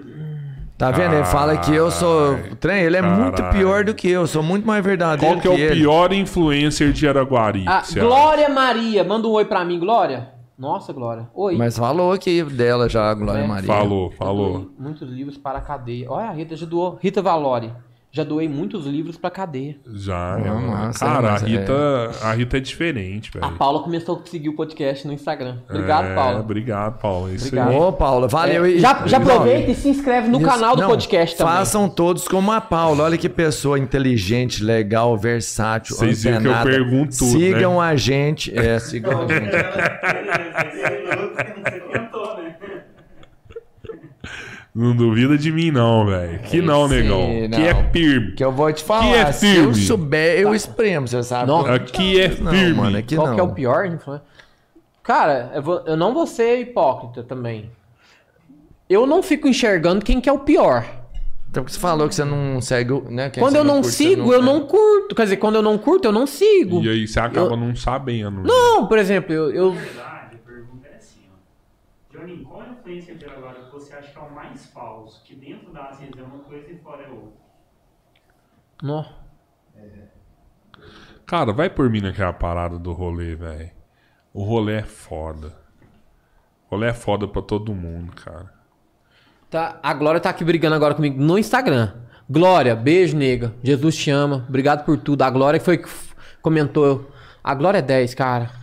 Tá 0.79 0.91
vendo? 0.91 1.15
Ele 1.15 1.25
fala 1.25 1.59
que 1.59 1.75
eu 1.75 1.91
sou. 1.91 2.39
Trem, 2.59 2.83
ele 2.85 2.97
é 2.97 3.03
muito 3.03 3.43
pior 3.51 3.85
do 3.85 3.95
que 3.95 4.09
eu. 4.09 4.27
Sou 4.27 4.43
muito 4.43 4.67
mais 4.67 4.83
verdadeiro 4.83 5.35
Qual 5.35 5.41
que 5.41 5.47
é 5.47 5.51
o 5.51 5.55
ele. 5.55 5.81
pior 5.81 6.13
influencer 6.13 6.93
de 6.93 7.07
Araguari? 7.07 7.65
Ah, 7.69 7.83
que 7.87 8.01
Glória 8.01 8.49
Maria, 8.49 9.05
manda 9.05 9.29
um 9.29 9.33
oi 9.33 9.45
pra 9.45 9.65
mim, 9.65 9.79
Glória. 9.79 10.29
Nossa, 10.59 10.93
Glória. 10.93 11.29
Oi. 11.35 11.57
Mas 11.57 11.77
falou 11.79 12.13
aqui 12.13 12.43
dela 12.43 12.89
já, 12.89 13.13
Glória 13.15 13.43
É. 13.43 13.47
Maria. 13.47 13.71
acha? 13.73 13.81
Falou, 13.83 14.11
falou. 14.13 14.71
Muitos 14.79 15.09
livros 15.11 15.37
para 15.39 15.59
a 15.59 15.63
cadeia. 15.63 16.11
Olha, 16.11 16.29
a 16.29 16.33
Rita 16.33 16.55
já 16.57 16.67
doou. 16.67 16.99
Rita 17.03 17.21
Valori. 17.23 17.71
Já 18.13 18.25
doei 18.25 18.49
muitos 18.49 18.87
livros 18.87 19.17
pra 19.17 19.31
cadeia. 19.31 19.77
Já. 19.95 20.37
Ela- 20.45 20.61
massa, 20.61 20.99
Cara, 21.07 21.29
a 21.29 21.33
mas 21.33 21.43
é- 21.45 21.47
Rita, 21.47 22.11
a 22.23 22.33
Rita 22.33 22.57
é 22.57 22.61
diferente, 22.61 23.31
A 23.37 23.41
velho. 23.47 23.57
Paula 23.57 23.83
começou 23.85 24.21
a 24.21 24.27
seguir 24.29 24.49
o 24.49 24.57
podcast 24.57 25.07
no 25.07 25.13
Instagram. 25.13 25.59
Obrigado, 25.69 26.07
É, 26.07 26.15
Paula. 26.17 26.41
Obrigado, 26.41 26.99
Paulo. 26.99 27.31
É 27.31 27.35
Isso 27.35 27.45
Obrigado. 27.47 27.71
aí. 27.71 27.77
Ô, 27.77 27.93
Paula, 27.93 28.27
valeu. 28.27 28.65
É, 28.65 28.79
já, 28.79 29.07
já 29.07 29.19
aproveita 29.19 29.71
e 29.71 29.75
se 29.77 29.89
inscreve 29.89 30.27
no 30.29 30.39
isso- 30.39 30.47
canal 30.49 30.75
do 30.75 30.83
não, 30.83 30.89
podcast 30.89 31.37
também. 31.37 31.55
Façam 31.55 31.89
todos 31.89 32.27
como 32.27 32.51
a 32.51 32.61
Paula. 32.61 33.05
Olha 33.05 33.17
que 33.17 33.29
pessoa 33.29 33.79
inteligente, 33.79 34.65
legal, 34.65 35.17
versátil, 35.17 35.95
Vocês 35.95 36.25
viram 36.25 36.41
que 36.41 36.49
eu 36.49 36.63
pergunto 36.65 37.17
tudo, 37.17 37.31
Sigam 37.39 37.79
né? 37.79 37.87
a 37.87 37.95
gente. 37.95 38.53
É, 38.59 38.77
sigam 38.81 39.23
a 39.23 39.27
gente. 39.29 39.51
Não 44.75 44.95
duvida 44.95 45.37
de 45.37 45.51
mim, 45.51 45.71
não, 45.73 46.07
velho. 46.07 46.39
Que 46.41 46.63
não, 46.63 46.87
negão. 46.87 47.27
não. 47.49 47.51
Que 47.51 47.63
é 47.67 47.91
firme. 47.91 48.33
Que 48.33 48.45
eu 48.45 48.53
vou 48.53 48.73
te 48.73 48.85
falar. 48.85 49.03
Que 49.03 49.15
é 49.15 49.33
Se 49.33 49.47
eu 49.49 49.55
firme. 49.73 49.75
souber, 49.75 50.39
eu 50.39 50.55
espremo, 50.55 51.09
você 51.09 51.23
sabe. 51.25 51.49
Não. 51.49 51.67
Aqui 51.67 52.21
é 52.21 52.29
Não, 52.29 52.53
firme. 52.53 52.75
mano, 52.75 52.97
aqui 52.99 53.17
Qual 53.17 53.27
não. 53.29 53.35
que 53.35 53.41
é 53.41 53.43
o 53.45 53.53
pior? 53.53 53.99
Cara, 55.03 55.51
eu, 55.55 55.63
vou- 55.63 55.83
eu 55.87 55.97
não 55.97 56.15
vou 56.15 56.27
ser 56.27 56.61
hipócrita 56.61 57.23
também. 57.25 57.71
Eu 58.89 59.07
não 59.07 59.23
fico 59.23 59.49
enxergando 59.49 60.05
quem 60.05 60.21
que 60.21 60.29
é 60.29 60.33
o 60.33 60.39
pior. 60.41 60.85
Então, 61.51 61.65
porque 61.65 61.75
você 61.75 61.81
falou 61.81 62.09
que 62.09 62.15
você 62.15 62.25
não 62.25 62.61
segue, 62.61 62.93
o- 62.93 63.11
né? 63.11 63.29
quem 63.29 63.43
quando 63.43 63.57
eu 63.57 63.65
não 63.65 63.81
curte, 63.83 63.89
você 63.97 64.05
sigo, 64.11 64.33
eu 64.33 64.41
é. 64.41 64.45
não 64.45 64.61
curto. 64.69 65.17
Quer 65.17 65.25
dizer, 65.25 65.37
quando 65.39 65.57
eu 65.57 65.63
não 65.63 65.77
curto, 65.79 66.05
eu 66.07 66.13
não 66.13 66.29
sigo. 66.29 66.81
E 66.81 66.89
aí 66.89 67.09
você 67.09 67.19
acaba 67.19 67.57
não 67.57 67.75
sabendo. 67.75 68.31
né? 68.43 68.43
Não, 68.47 68.87
por 68.87 68.99
exemplo, 68.99 69.33
eu, 69.35 69.51
eu- 69.51 69.75
Na 69.75 69.81
verdade, 69.81 70.37
a 70.37 70.47
pergunta 70.49 70.87
é 70.93 70.97
assim, 70.97 71.21
ó. 71.29 72.17
Johnny, 72.21 72.37
qual 72.45 72.63
é 72.63 72.67
a 72.67 72.69
influência 72.71 73.15
de 73.17 73.25
agora 73.25 73.57
que 74.21 74.27
é 74.27 74.29
o 74.29 74.35
mais 74.35 74.67
falso? 74.67 75.23
Que 75.25 75.35
dentro 75.35 75.73
da 75.73 75.87
Aziz 75.87 76.11
é 76.17 76.23
uma 76.23 76.41
coisa 76.41 76.71
e 76.71 76.79
fora 76.79 77.03
é 77.03 77.09
outra. 77.09 77.41
Nó. 78.83 79.05
Cara, 81.27 81.53
vai 81.53 81.71
por 81.71 81.89
mim 81.89 82.01
naquela 82.01 82.33
parada 82.33 82.79
do 82.79 82.93
rolê, 82.93 83.35
velho. 83.35 83.71
O 84.33 84.43
rolê 84.43 84.79
é 84.79 84.83
foda. 84.83 85.57
O 86.67 86.75
rolê 86.75 86.89
é 86.89 86.93
foda 86.93 87.27
pra 87.27 87.43
todo 87.43 87.75
mundo, 87.75 88.13
cara. 88.15 88.53
Tá, 89.49 89.81
a 89.83 89.95
Glória 89.95 90.21
tá 90.21 90.31
aqui 90.31 90.45
brigando 90.45 90.77
agora 90.77 90.95
comigo 90.95 91.21
no 91.21 91.39
Instagram. 91.39 91.93
Glória, 92.29 92.77
beijo, 92.77 93.17
nega. 93.17 93.55
Jesus 93.63 93.97
te 93.97 94.11
ama. 94.11 94.45
Obrigado 94.49 94.85
por 94.85 94.97
tudo. 94.99 95.23
A 95.23 95.31
Glória 95.31 95.61
foi 95.61 95.79
que 95.79 95.89
comentou. 96.41 97.11
A 97.43 97.55
Glória 97.55 97.79
é 97.79 97.83
10, 97.83 98.15
cara. 98.15 98.60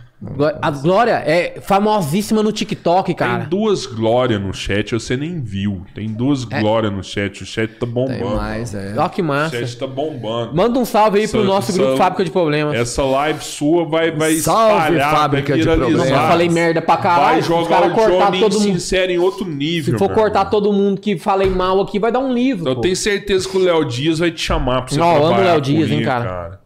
A 0.60 0.70
Glória 0.72 1.22
é 1.24 1.60
famosíssima 1.60 2.42
no 2.42 2.50
TikTok, 2.50 3.14
cara. 3.14 3.40
Tem 3.40 3.48
duas 3.48 3.86
glórias 3.86 4.40
no 4.40 4.52
chat, 4.52 4.90
você 4.92 5.16
nem 5.16 5.40
viu. 5.40 5.82
Tem 5.94 6.08
duas 6.08 6.44
É. 6.50 6.60
glórias 6.60 6.92
no 6.92 7.04
chat. 7.04 7.44
O 7.44 7.46
chat 7.46 7.70
tá 7.74 7.86
bombando. 7.86 8.18
Tem 8.18 8.34
mais, 8.34 8.74
é. 8.74 8.94
Ó 8.98 9.08
que 9.08 9.22
O 9.22 9.24
massa. 9.24 9.56
chat 9.60 9.76
tá 9.78 9.86
bombando. 9.86 10.56
Manda 10.56 10.76
um 10.76 10.84
salve 10.84 11.20
aí 11.20 11.28
pro 11.28 11.38
Essa- 11.38 11.46
nosso 11.48 11.70
essa- 11.70 11.80
grupo 11.80 11.96
Fábrica 11.96 12.24
de 12.24 12.30
Problemas. 12.32 12.74
Essa 12.74 13.04
live 13.04 13.44
sua 13.44 13.84
vai, 13.84 14.10
vai 14.10 14.34
Salve, 14.38 14.74
espalhar, 14.96 15.16
Fábrica 15.16 15.48
vai 15.52 15.58
de. 15.60 15.64
Problemas. 15.64 16.10
Eu 16.10 16.16
falei 16.16 16.48
merda 16.48 16.82
pra 16.82 16.96
caralho. 16.96 17.32
Vai 17.34 17.42
jogar 17.42 17.86
o 17.86 17.90
cortar 17.94 18.26
Johnny 18.26 18.40
todo 18.40 18.54
mundo. 18.54 18.62
sincero 18.72 19.12
em 19.12 19.18
outro 19.18 19.46
nível. 19.46 19.92
Se 19.94 19.98
for 19.98 20.08
meu 20.08 20.16
cortar 20.16 20.46
todo 20.46 20.72
mundo 20.72 21.00
que 21.00 21.16
falei 21.16 21.48
mal 21.48 21.80
aqui, 21.80 22.00
vai 22.00 22.10
dar 22.10 22.18
um 22.18 22.32
livro. 22.32 22.68
Eu 22.68 22.74
pô. 22.74 22.80
tenho 22.80 22.96
certeza 22.96 23.48
que 23.48 23.56
o 23.56 23.60
Léo 23.60 23.84
Dias 23.84 24.18
vai 24.18 24.32
te 24.32 24.40
chamar 24.42 24.82
pra 24.82 24.90
você 24.94 24.98
Não, 24.98 25.14
eu 25.14 25.26
amo 25.26 25.40
o 25.40 25.44
Léo 25.44 25.60
Dias, 25.60 25.88
hein, 25.92 26.02
cara. 26.02 26.58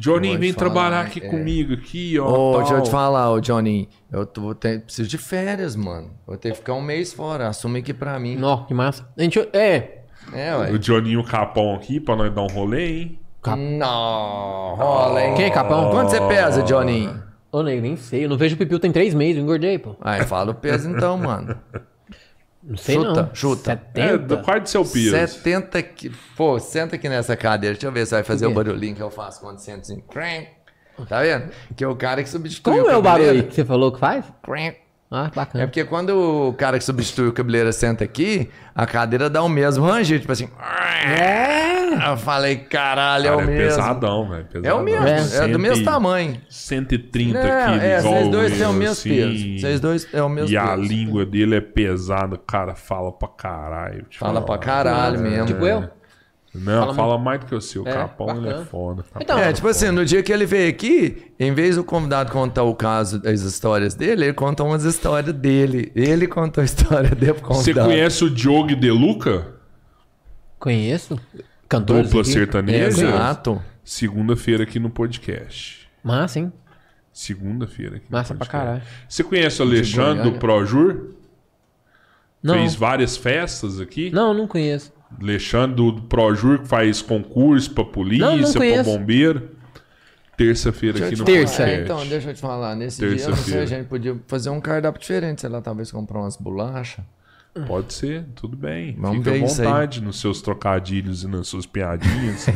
Johnny, 0.00 0.34
vem 0.38 0.52
falar, 0.52 0.70
trabalhar 0.70 1.00
aqui 1.02 1.20
é. 1.22 1.28
comigo, 1.28 1.74
aqui, 1.74 2.18
ó. 2.18 2.26
Ô, 2.54 2.58
deixa 2.58 2.72
eu 2.72 2.82
te 2.82 2.90
falar, 2.90 3.30
ô 3.30 3.38
Johnny. 3.38 3.86
Eu 4.10 4.24
tô, 4.24 4.54
ter- 4.54 4.80
preciso 4.80 5.06
de 5.08 5.18
férias, 5.18 5.76
mano. 5.76 6.10
Vou 6.26 6.38
ter 6.38 6.52
que 6.52 6.56
ficar 6.56 6.72
um 6.72 6.80
mês 6.80 7.12
fora. 7.12 7.48
Assume 7.48 7.80
aqui 7.80 7.92
pra 7.92 8.18
mim. 8.18 8.34
Nó, 8.34 8.64
que 8.64 8.72
massa. 8.72 9.06
A 9.14 9.22
gente, 9.22 9.38
é, 9.52 9.98
É, 10.32 10.56
ué. 10.56 10.70
O 10.70 10.78
Johnny 10.78 11.22
Capão 11.24 11.74
aqui 11.74 12.00
pra 12.00 12.16
nós 12.16 12.34
dar 12.34 12.40
um 12.42 12.46
rolê, 12.46 12.88
hein? 12.98 13.20
Não, 13.46 14.74
rola, 14.76 15.22
hein? 15.22 15.34
Quem 15.34 15.44
é 15.46 15.50
Capão? 15.50 15.90
Quanto 15.90 16.10
você 16.10 16.20
pesa, 16.22 16.62
Johnny? 16.62 17.08
Ô, 17.52 17.62
nego, 17.62 17.82
nem 17.82 17.96
sei. 17.96 18.24
Eu 18.24 18.28
não 18.30 18.38
vejo 18.38 18.54
o 18.54 18.58
Pipiu 18.58 18.78
tem 18.78 18.92
três 18.92 19.12
meses, 19.12 19.36
eu 19.36 19.42
engordei, 19.42 19.78
pô. 19.78 19.96
Ai, 20.00 20.24
fala 20.24 20.52
o 20.52 20.54
peso 20.54 20.88
então, 20.88 21.18
mano. 21.18 21.56
Não 22.62 22.76
sei 22.76 22.96
Chuta, 22.96 23.22
não. 23.22 23.34
chuta. 23.34 23.70
70? 23.94 24.00
É, 24.00 24.18
do 24.18 24.38
qual 24.42 24.60
de 24.60 24.68
seu 24.68 24.84
peso? 24.84 25.10
70 25.10 25.82
que... 25.82 26.10
Pô, 26.36 26.58
senta 26.58 26.96
aqui 26.96 27.08
nessa 27.08 27.36
cadeira. 27.36 27.74
Deixa 27.74 27.86
eu 27.86 27.92
ver 27.92 28.06
se 28.06 28.12
vai 28.12 28.22
fazer 28.22 28.46
o 28.46 28.50
quê? 28.50 28.54
barulhinho 28.54 28.94
que 28.94 29.02
eu 29.02 29.10
faço 29.10 29.40
quando 29.40 29.58
sento 29.58 29.80
assim. 29.80 30.00
Crank. 30.02 30.48
Tá 31.08 31.22
vendo? 31.22 31.50
Que 31.74 31.84
é 31.84 31.88
o 31.88 31.96
cara 31.96 32.22
que 32.22 32.28
substitui 32.28 32.74
Como 32.74 32.90
é 32.90 32.96
o 32.96 33.00
barulho 33.00 33.46
que 33.46 33.54
você 33.54 33.64
falou 33.64 33.90
que 33.90 33.98
faz? 33.98 34.24
Crank. 34.42 34.76
Ah, 35.12 35.28
É 35.32 35.34
bacana. 35.34 35.66
porque 35.66 35.84
quando 35.84 36.10
o 36.10 36.52
cara 36.52 36.78
que 36.78 36.84
substitui 36.84 37.26
o 37.28 37.32
cabeleiro 37.32 37.72
senta 37.72 38.04
aqui, 38.04 38.48
a 38.72 38.86
cadeira 38.86 39.28
dá 39.28 39.42
o 39.42 39.48
mesmo 39.48 39.84
rangido, 39.84 40.20
tipo 40.20 40.30
assim. 40.32 40.48
Eu 42.08 42.16
falei, 42.16 42.56
caralho, 42.56 43.26
é 43.26 43.30
Cara, 43.30 43.36
o 43.38 43.40
é 43.40 43.46
mesmo. 43.46 43.68
pesadão, 43.76 44.28
velho. 44.28 44.46
É 44.62 44.72
o 44.72 44.82
mesmo, 44.82 45.06
é, 45.06 45.48
do 45.48 45.58
mesmo 45.58 45.84
tamanho. 45.84 46.40
130 46.48 47.38
Não, 47.42 47.42
quilos, 47.66 47.82
é, 47.82 47.98
igual 47.98 48.14
vocês 48.14 48.28
dois 48.30 48.56
têm 48.58 48.66
o 48.66 48.72
mesmo 48.72 48.92
assim. 48.92 49.08
peso. 49.10 49.58
Vocês 49.60 49.80
dois 49.80 50.08
é 50.14 50.22
o 50.22 50.28
mesmo 50.28 50.50
E 50.50 50.56
a 50.56 50.68
peso. 50.68 50.82
língua 50.82 51.26
dele 51.26 51.56
é 51.56 51.60
pesada, 51.60 52.38
cara, 52.38 52.74
fala 52.76 53.10
pra 53.12 53.28
caralho. 53.28 54.06
Fala 54.16 54.34
falar. 54.34 54.46
pra 54.46 54.58
caralho 54.58 55.20
mesmo. 55.20 55.46
Tipo 55.46 55.66
eu? 55.66 55.90
Não, 56.52 56.80
Fala 56.82 56.94
fala, 56.94 57.18
mais 57.18 57.40
do 57.40 57.46
que 57.46 57.54
o 57.54 57.60
seu. 57.60 57.86
É, 57.86 57.92
Capão, 57.92 58.36
ele 58.36 58.48
é 58.48 58.64
foda. 58.64 59.04
Capão 59.04 59.22
Então, 59.22 59.38
É, 59.38 59.52
tipo 59.52 59.68
assim, 59.68 59.90
no 59.92 60.04
dia 60.04 60.20
que 60.20 60.32
ele 60.32 60.44
veio 60.44 60.68
aqui, 60.68 61.32
em 61.38 61.54
vez 61.54 61.76
do 61.76 61.84
convidado 61.84 62.32
contar 62.32 62.64
o 62.64 62.74
caso, 62.74 63.22
as 63.24 63.42
histórias 63.42 63.94
dele, 63.94 64.24
ele 64.24 64.32
contou 64.32 64.66
umas 64.66 64.82
histórias 64.82 65.32
dele. 65.32 65.92
Ele 65.94 66.26
contou 66.26 66.60
a 66.62 66.64
história 66.64 67.10
dele 67.14 67.34
pro 67.34 67.46
Você 67.54 67.70
convidado. 67.70 67.88
conhece 67.88 68.24
o 68.24 68.30
Diogo 68.30 68.74
De 68.74 68.90
Luca? 68.90 69.46
Conheço. 70.58 71.18
Cantor 71.68 72.02
Dupla 72.02 72.24
sertaneja? 72.24 72.86
Exato. 73.06 73.62
Segunda-feira 73.84 74.64
aqui 74.64 74.80
no 74.80 74.90
podcast. 74.90 75.88
Massa, 76.02 76.40
hein? 76.40 76.52
Segunda-feira 77.12 77.96
aqui. 77.96 78.06
no 78.10 78.16
Massa 78.18 78.34
pra 78.34 78.46
caralho. 78.46 78.82
Você 79.08 79.22
conhece 79.22 79.62
o 79.62 79.64
Alexandre 79.64 80.30
do? 80.30 80.38
Projur? 80.38 81.14
Não. 82.42 82.54
Fez 82.54 82.74
várias 82.74 83.16
festas 83.16 83.78
aqui. 83.80 84.10
Não, 84.10 84.34
não 84.34 84.48
conheço. 84.48 84.92
Alexandre 85.20 85.76
do, 85.76 85.92
do 85.92 86.02
Projur 86.02 86.60
que 86.60 86.68
faz 86.68 87.00
concurso 87.02 87.70
pra 87.72 87.84
polícia, 87.84 88.26
Não, 88.26 88.36
não 88.36 88.50
pra 88.52 88.60
conheço. 88.60 88.84
bombeiro. 88.90 89.50
Terça-feira 90.36 91.06
aqui 91.06 91.16
no 91.16 91.24
Terça. 91.24 91.64
é, 91.64 91.82
então, 91.82 92.06
deixa 92.06 92.30
eu 92.30 92.34
te 92.34 92.40
falar. 92.40 92.74
Nesse 92.74 93.06
dia, 93.06 93.28
não 93.28 93.36
sei, 93.36 93.58
a 93.60 93.66
gente 93.66 93.86
podia 93.88 94.16
fazer 94.26 94.48
um 94.48 94.60
cardápio 94.60 95.00
diferente. 95.00 95.42
Sei 95.42 95.50
lá, 95.50 95.60
talvez 95.60 95.90
comprar 95.90 96.20
umas 96.20 96.36
bolachas. 96.36 97.04
Pode 97.66 97.92
ser, 97.92 98.24
tudo 98.34 98.56
bem. 98.56 98.94
Vamos 98.98 99.18
Fica 99.18 99.32
ver 99.32 99.42
à 99.44 99.46
vontade 99.46 100.00
nos 100.00 100.20
seus 100.20 100.40
trocadilhos 100.40 101.24
e 101.24 101.28
nas 101.28 101.48
suas 101.48 101.66
piadinhas. 101.66 102.46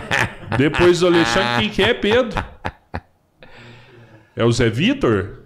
Depois 0.56 1.00
do 1.00 1.06
Alexandre, 1.06 1.60
quem 1.60 1.70
que 1.70 1.82
é, 1.82 1.92
Pedro? 1.94 2.42
É 4.34 4.44
o 4.44 4.50
Zé 4.50 4.70
Vitor? 4.70 5.42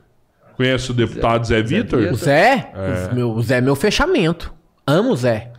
Conhece 0.56 0.90
o 0.92 0.94
deputado 0.94 1.44
Zé, 1.46 1.60
Vitor? 1.62 2.00
O 2.12 2.14
Zé? 2.14 2.72
O, 3.10 3.14
meu, 3.14 3.30
o 3.32 3.42
Zé 3.42 3.56
é 3.56 3.60
meu 3.60 3.74
fechamento. 3.74 4.54
Amo 4.86 5.10
o 5.10 5.16
Zé. 5.16 5.50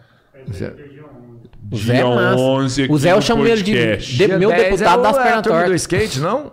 O 1.72 1.78
Zé 1.78 1.94
é 1.94 1.96
Dia 1.98 2.06
massa. 2.08 2.40
11 2.42 2.84
aqui 2.84 2.92
O 2.94 2.98
Zé 2.98 3.12
eu 3.12 3.16
no 3.16 3.22
chamo 3.22 3.48
ele 3.48 3.62
de, 3.64 3.72
podcast. 3.74 4.18
de- 4.18 4.28
meu 4.28 4.50
10 4.50 4.64
deputado 4.64 4.96
é 4.98 5.00
o- 5.00 5.02
das 5.04 5.16
é 5.18 5.20
a 5.20 5.24
pernas 5.24 5.44
turma 5.44 5.58
do 5.60 5.62
tortas. 5.64 5.82
skate, 5.82 6.20
não? 6.20 6.52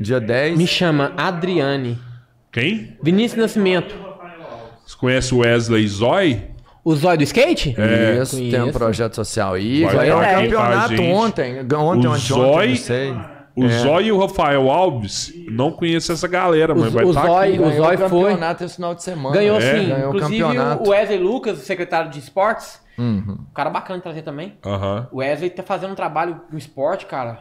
Dia 0.00 0.20
10. 0.20 0.56
Me 0.58 0.66
chama 0.66 1.12
Adriane. 1.16 1.98
Quem? 2.52 2.96
Vinícius 3.02 3.40
Nascimento. 3.40 3.94
Você 4.86 4.96
conhece 4.96 5.34
o 5.34 5.38
Wesley 5.38 5.86
Zói? 5.86 6.42
O 6.82 6.94
zóio 6.96 7.18
do 7.18 7.24
skate? 7.24 7.74
É, 7.78 8.18
Isso, 8.22 8.36
tem 8.36 8.48
um 8.56 8.58
Conheço. 8.60 8.78
projeto 8.78 9.14
social 9.14 9.52
aí. 9.54 9.84
Vai 9.84 9.94
Ganhou 9.96 10.18
um 10.18 10.22
estar 10.22 10.38
aqui 10.38 10.48
com 10.48 10.56
a 10.58 10.62
campeonato 10.64 10.88
gente. 10.96 11.00
ontem. 11.12 11.58
Ontem, 11.60 11.76
O 11.76 11.80
ontem, 11.80 12.08
ontem, 12.08 12.18
Zói- 12.20 12.68
não 12.70 12.76
sei. 12.76 13.14
O 13.56 13.68
Zói 13.68 14.04
e 14.06 14.12
o 14.12 14.18
Rafael 14.18 14.70
Alves 14.70 15.32
não 15.50 15.72
conhecem 15.72 16.12
essa 16.14 16.28
galera, 16.28 16.74
mas 16.74 16.88
O- 16.88 16.90
vai 16.92 17.04
o 17.04 17.10
estar 17.10 17.26
Zói- 17.26 17.48
aqui. 17.48 17.58
o 17.58 17.62
Ganhou 17.64 17.76
Zói 17.84 17.94
o 17.94 17.98
foi. 17.98 18.08
campeonato 18.30 18.64
esse 18.64 18.74
final 18.76 18.94
de 18.94 19.02
semana. 19.02 19.34
Ganhou 19.34 19.56
É? 19.58 19.60
sim. 19.60 19.88
Ganhou 19.88 20.12
o 20.12 20.16
Inclusive 20.16 20.42
campeonato. 20.42 20.82
o 20.84 20.88
Wesley 20.90 21.18
Lucas, 21.18 21.58
o 21.58 21.62
secretário 21.64 22.10
de 22.10 22.18
esportes. 22.18 22.80
Uhum. 22.98 23.38
Um 23.40 23.54
cara 23.54 23.70
bacana 23.70 23.98
de 23.98 24.02
trazer 24.02 24.22
também. 24.22 24.54
Aham. 24.64 25.08
O 25.10 25.18
Wesley 25.18 25.50
tá 25.50 25.62
fazendo 25.62 25.92
um 25.92 25.96
trabalho 25.96 26.40
no 26.52 26.58
esporte, 26.58 27.06
cara. 27.06 27.38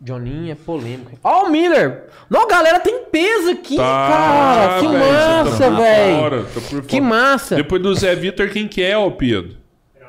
Johninho 0.00 0.50
é 0.52 0.54
polêmico. 0.54 1.10
Ó, 1.22 1.44
o 1.46 1.50
Miller! 1.50 2.04
Não, 2.30 2.48
galera, 2.48 2.80
tem 2.80 3.04
peso 3.04 3.50
aqui, 3.50 3.76
cara! 3.76 4.80
Que 4.80 4.86
tá 4.86 4.92
massa, 4.92 5.70
velho! 5.70 6.44
tá 6.46 6.80
Que 6.88 7.00
massa! 7.02 7.56
Depois 7.56 7.82
do 7.82 7.94
Zé 7.94 8.14
Vitor, 8.14 8.48
quem 8.48 8.66
que 8.66 8.82
é, 8.82 8.96
ô 8.96 9.10
Pedro? 9.10 9.56
É, 9.98 10.02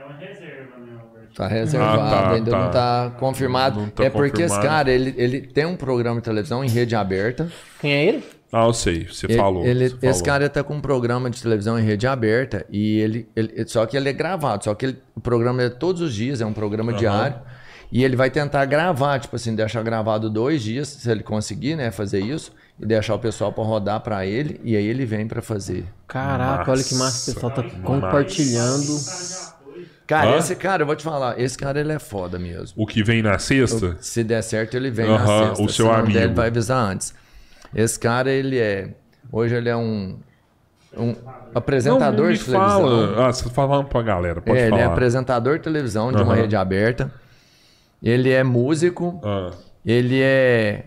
é 0.00 0.04
uma 0.04 0.14
reserva, 0.18 0.76
né, 0.78 0.98
Albert? 1.00 1.25
Tá 1.36 1.46
reservado, 1.46 2.00
Ah, 2.00 2.10
tá, 2.10 2.30
ainda 2.32 2.50
tá. 2.50 2.58
não 2.64 2.70
tá 2.70 3.12
confirmado. 3.18 3.80
Não 3.80 3.88
tá 3.90 4.04
é 4.04 4.10
porque 4.10 4.42
esse 4.42 4.54
confirmado. 4.54 4.68
cara, 4.68 4.90
ele, 4.90 5.14
ele 5.18 5.40
tem 5.42 5.66
um 5.66 5.76
programa 5.76 6.16
de 6.18 6.24
televisão 6.24 6.64
em 6.64 6.68
rede 6.68 6.96
aberta. 6.96 7.46
Quem 7.80 7.92
é 7.92 8.04
ele? 8.06 8.24
Ah, 8.50 8.64
eu 8.64 8.72
sei, 8.72 9.06
você 9.06 9.26
Ele- 9.26 9.36
falou. 9.36 9.66
ele- 9.66 9.88
você 9.90 9.94
esse 10.06 10.20
falou. 10.20 10.24
cara 10.24 10.48
tá 10.48 10.62
com 10.64 10.74
um 10.74 10.80
programa 10.80 11.28
de 11.28 11.42
televisão 11.42 11.78
em 11.78 11.82
rede 11.82 12.06
aberta 12.06 12.64
e 12.70 12.98
ele, 13.00 13.28
ele- 13.36 13.66
só 13.68 13.84
que 13.84 13.96
ele 13.98 14.08
é 14.08 14.12
gravado, 14.14 14.64
só 14.64 14.74
que 14.74 14.86
ele- 14.86 14.98
o 15.14 15.20
programa 15.20 15.62
é 15.62 15.68
todos 15.68 16.00
os 16.00 16.14
dias, 16.14 16.40
é 16.40 16.46
um 16.46 16.52
programa 16.54 16.92
diário. 16.94 17.36
E 17.92 18.02
ele 18.02 18.16
vai 18.16 18.30
tentar 18.30 18.64
gravar, 18.64 19.18
tipo 19.20 19.36
assim, 19.36 19.54
deixar 19.54 19.82
gravado 19.82 20.30
dois 20.30 20.62
dias, 20.62 20.88
se 20.88 21.10
ele 21.10 21.22
conseguir, 21.22 21.76
né, 21.76 21.90
fazer 21.90 22.20
isso, 22.20 22.50
e 22.80 22.86
deixar 22.86 23.14
o 23.14 23.18
pessoal 23.18 23.52
pra 23.52 23.62
rodar 23.62 24.00
pra 24.00 24.24
ele, 24.24 24.60
e 24.64 24.74
aí 24.76 24.86
ele 24.86 25.04
vem 25.04 25.26
pra 25.26 25.42
fazer. 25.42 25.84
Caraca, 26.08 26.70
olha 26.70 26.82
que 26.82 26.94
massa. 26.94 27.30
O 27.30 27.34
pessoal 27.34 27.52
tá 27.52 27.62
Massa. 27.62 27.76
compartilhando. 27.82 29.55
Cara, 30.06 30.34
Hã? 30.34 30.38
esse 30.38 30.54
cara, 30.54 30.82
eu 30.82 30.86
vou 30.86 30.94
te 30.94 31.02
falar, 31.02 31.38
esse 31.40 31.58
cara 31.58 31.80
ele 31.80 31.92
é 31.92 31.98
foda 31.98 32.38
mesmo. 32.38 32.74
O 32.80 32.86
que 32.86 33.02
vem 33.02 33.22
na 33.22 33.38
sexta? 33.40 33.96
Se 34.00 34.22
der 34.22 34.40
certo, 34.42 34.76
ele 34.76 34.90
vem 34.90 35.06
Aham, 35.06 35.18
na 35.40 35.46
sexta. 35.48 35.62
o 35.64 35.68
seu 35.68 35.86
se 35.86 35.92
amigo. 35.92 36.12
der, 36.12 36.22
ele 36.24 36.34
vai 36.34 36.46
avisar 36.48 36.78
antes. 36.92 37.12
Esse 37.74 37.98
cara, 37.98 38.30
ele 38.30 38.58
é. 38.58 38.90
Hoje 39.32 39.54
ele 39.54 39.68
é 39.68 39.76
um. 39.76 40.16
Um 40.96 41.14
apresentador 41.54 42.26
Não, 42.26 42.32
de 42.32 42.38
televisão. 42.42 42.80
fala. 42.80 43.26
Ah, 43.28 43.32
você 43.32 43.44
tá 43.44 43.50
falando 43.50 43.84
pra 43.86 44.00
galera, 44.00 44.40
pode 44.40 44.56
É, 44.58 44.62
ele 44.62 44.70
falar. 44.70 44.82
é 44.82 44.84
apresentador 44.86 45.58
de 45.58 45.64
televisão 45.64 46.10
de 46.10 46.22
uma 46.22 46.32
Aham. 46.32 46.40
rede 46.42 46.56
aberta. 46.56 47.12
Ele 48.02 48.30
é 48.30 48.42
músico. 48.44 49.20
Ah, 49.24 49.50
Ele 49.84 50.20
é 50.22 50.86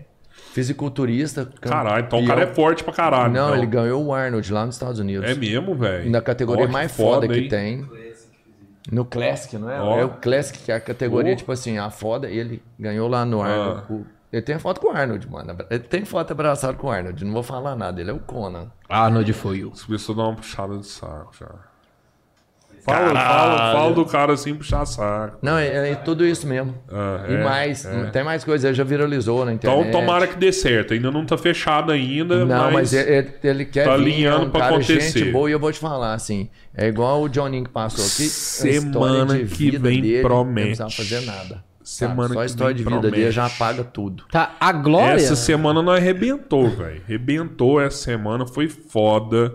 fisiculturista. 0.52 1.48
caralho, 1.60 2.04
então 2.06 2.22
o 2.22 2.26
cara 2.26 2.42
é 2.42 2.46
forte 2.48 2.82
pra 2.82 2.92
caralho. 2.92 3.32
Não, 3.32 3.48
então. 3.50 3.56
ele 3.56 3.66
ganhou 3.66 4.04
o 4.04 4.12
Arnold 4.12 4.52
lá 4.52 4.66
nos 4.66 4.74
Estados 4.74 4.98
Unidos. 4.98 5.28
É 5.30 5.34
mesmo, 5.34 5.74
velho. 5.74 6.10
Na 6.10 6.20
categoria 6.20 6.64
Ó, 6.64 6.66
que 6.66 6.72
mais 6.72 6.90
foda, 6.90 7.28
que 7.28 7.38
hein? 7.38 7.48
tem. 7.48 7.86
No 8.90 9.04
Classic, 9.04 9.56
não 9.58 9.70
é? 9.70 9.80
Ó. 9.80 9.98
É 9.98 10.04
o 10.04 10.10
Classic, 10.10 10.58
que 10.58 10.72
é 10.72 10.74
a 10.74 10.80
categoria, 10.80 11.32
Ó. 11.32 11.36
tipo 11.36 11.52
assim, 11.52 11.78
a 11.78 11.90
foda. 11.90 12.28
E 12.28 12.36
ele 12.38 12.62
ganhou 12.78 13.08
lá 13.08 13.24
no 13.24 13.40
Arnold. 13.42 13.82
Ah. 13.88 13.92
O- 13.92 14.06
Ele 14.32 14.42
tem 14.42 14.58
foto 14.60 14.80
com 14.80 14.88
o 14.88 14.96
Arnold, 14.96 15.28
mano. 15.28 15.56
Ele 15.68 15.80
tem 15.82 16.04
foto 16.04 16.30
abraçado 16.32 16.76
com 16.76 16.86
o 16.86 16.90
Arnold. 16.90 17.24
Não 17.24 17.32
vou 17.32 17.42
falar 17.42 17.74
nada. 17.74 18.00
Ele 18.00 18.10
é 18.10 18.12
o 18.12 18.20
Conan. 18.20 18.70
Arnold 18.88 19.32
foi 19.32 19.64
o. 19.64 19.72
As 19.72 19.84
pessoas 19.84 20.16
dão 20.16 20.26
uma 20.28 20.36
puxada 20.36 20.76
de 20.78 20.86
saco 20.86 21.32
já. 21.38 21.48
Fala, 22.82 23.14
fala, 23.20 23.72
fala 23.72 23.94
do 23.94 24.04
cara 24.04 24.32
assim, 24.32 24.54
puxar 24.54 24.84
saco. 24.86 25.38
Não, 25.42 25.56
é, 25.58 25.90
é 25.90 25.94
tudo 25.94 26.24
isso 26.24 26.46
mesmo. 26.46 26.74
Ah, 26.90 27.24
e 27.28 27.34
é, 27.34 27.44
mais, 27.44 27.84
é. 27.84 28.04
tem 28.10 28.24
mais 28.24 28.42
coisa. 28.44 28.72
Já 28.72 28.82
viralizou 28.84 29.44
na 29.44 29.52
internet. 29.52 29.88
Então 29.88 30.00
tomara 30.00 30.26
que 30.26 30.36
dê 30.36 30.52
certo. 30.52 30.94
Ainda 30.94 31.10
não 31.10 31.24
tá 31.24 31.36
fechado 31.36 31.92
ainda, 31.92 32.44
Não, 32.44 32.64
mas, 32.64 32.72
mas... 32.72 32.92
ele, 32.94 33.10
ele- 33.10 33.34
ele 33.42 33.64
quer 33.64 33.84
tá 33.84 33.96
vir, 33.96 34.02
alinhando 34.02 34.44
é 34.44 34.46
um 34.46 34.50
pra 34.50 34.60
cara 34.60 34.74
acontecer. 34.76 35.18
gente 35.20 35.30
boa 35.32 35.48
e 35.48 35.52
eu 35.52 35.58
vou 35.60 35.72
te 35.72 35.78
falar, 35.78 36.14
assim, 36.14 36.48
é 36.74 36.88
igual 36.88 37.22
o 37.22 37.28
Johninho 37.28 37.64
que 37.64 37.70
passou 37.70 38.04
aqui, 38.04 38.28
Semana 38.28 39.34
de 39.34 39.40
que 39.44 39.44
vida 39.70 39.78
vem 39.78 40.00
dele, 40.00 40.22
promete. 40.22 40.78
Não 40.80 40.86
precisava 40.86 40.90
fazer 40.90 41.20
nada. 41.26 41.64
Semana 41.82 42.28
sabe? 42.28 42.34
Só 42.34 42.38
a 42.38 42.44
que 42.44 42.50
história 42.50 42.74
vem 42.74 42.76
de 42.76 42.84
vida 42.84 43.00
dele 43.00 43.10
promete. 43.12 43.32
já 43.32 43.46
apaga 43.46 43.82
tudo. 43.84 44.24
Tá, 44.30 44.54
a 44.60 44.72
Glória. 44.72 45.14
Essa 45.14 45.34
semana 45.34 45.82
nós 45.82 45.98
arrebentou, 45.98 46.68
velho. 46.70 47.02
Arrebentou 47.04 47.80
essa 47.80 47.96
semana, 47.96 48.46
foi 48.46 48.68
foda. 48.68 49.52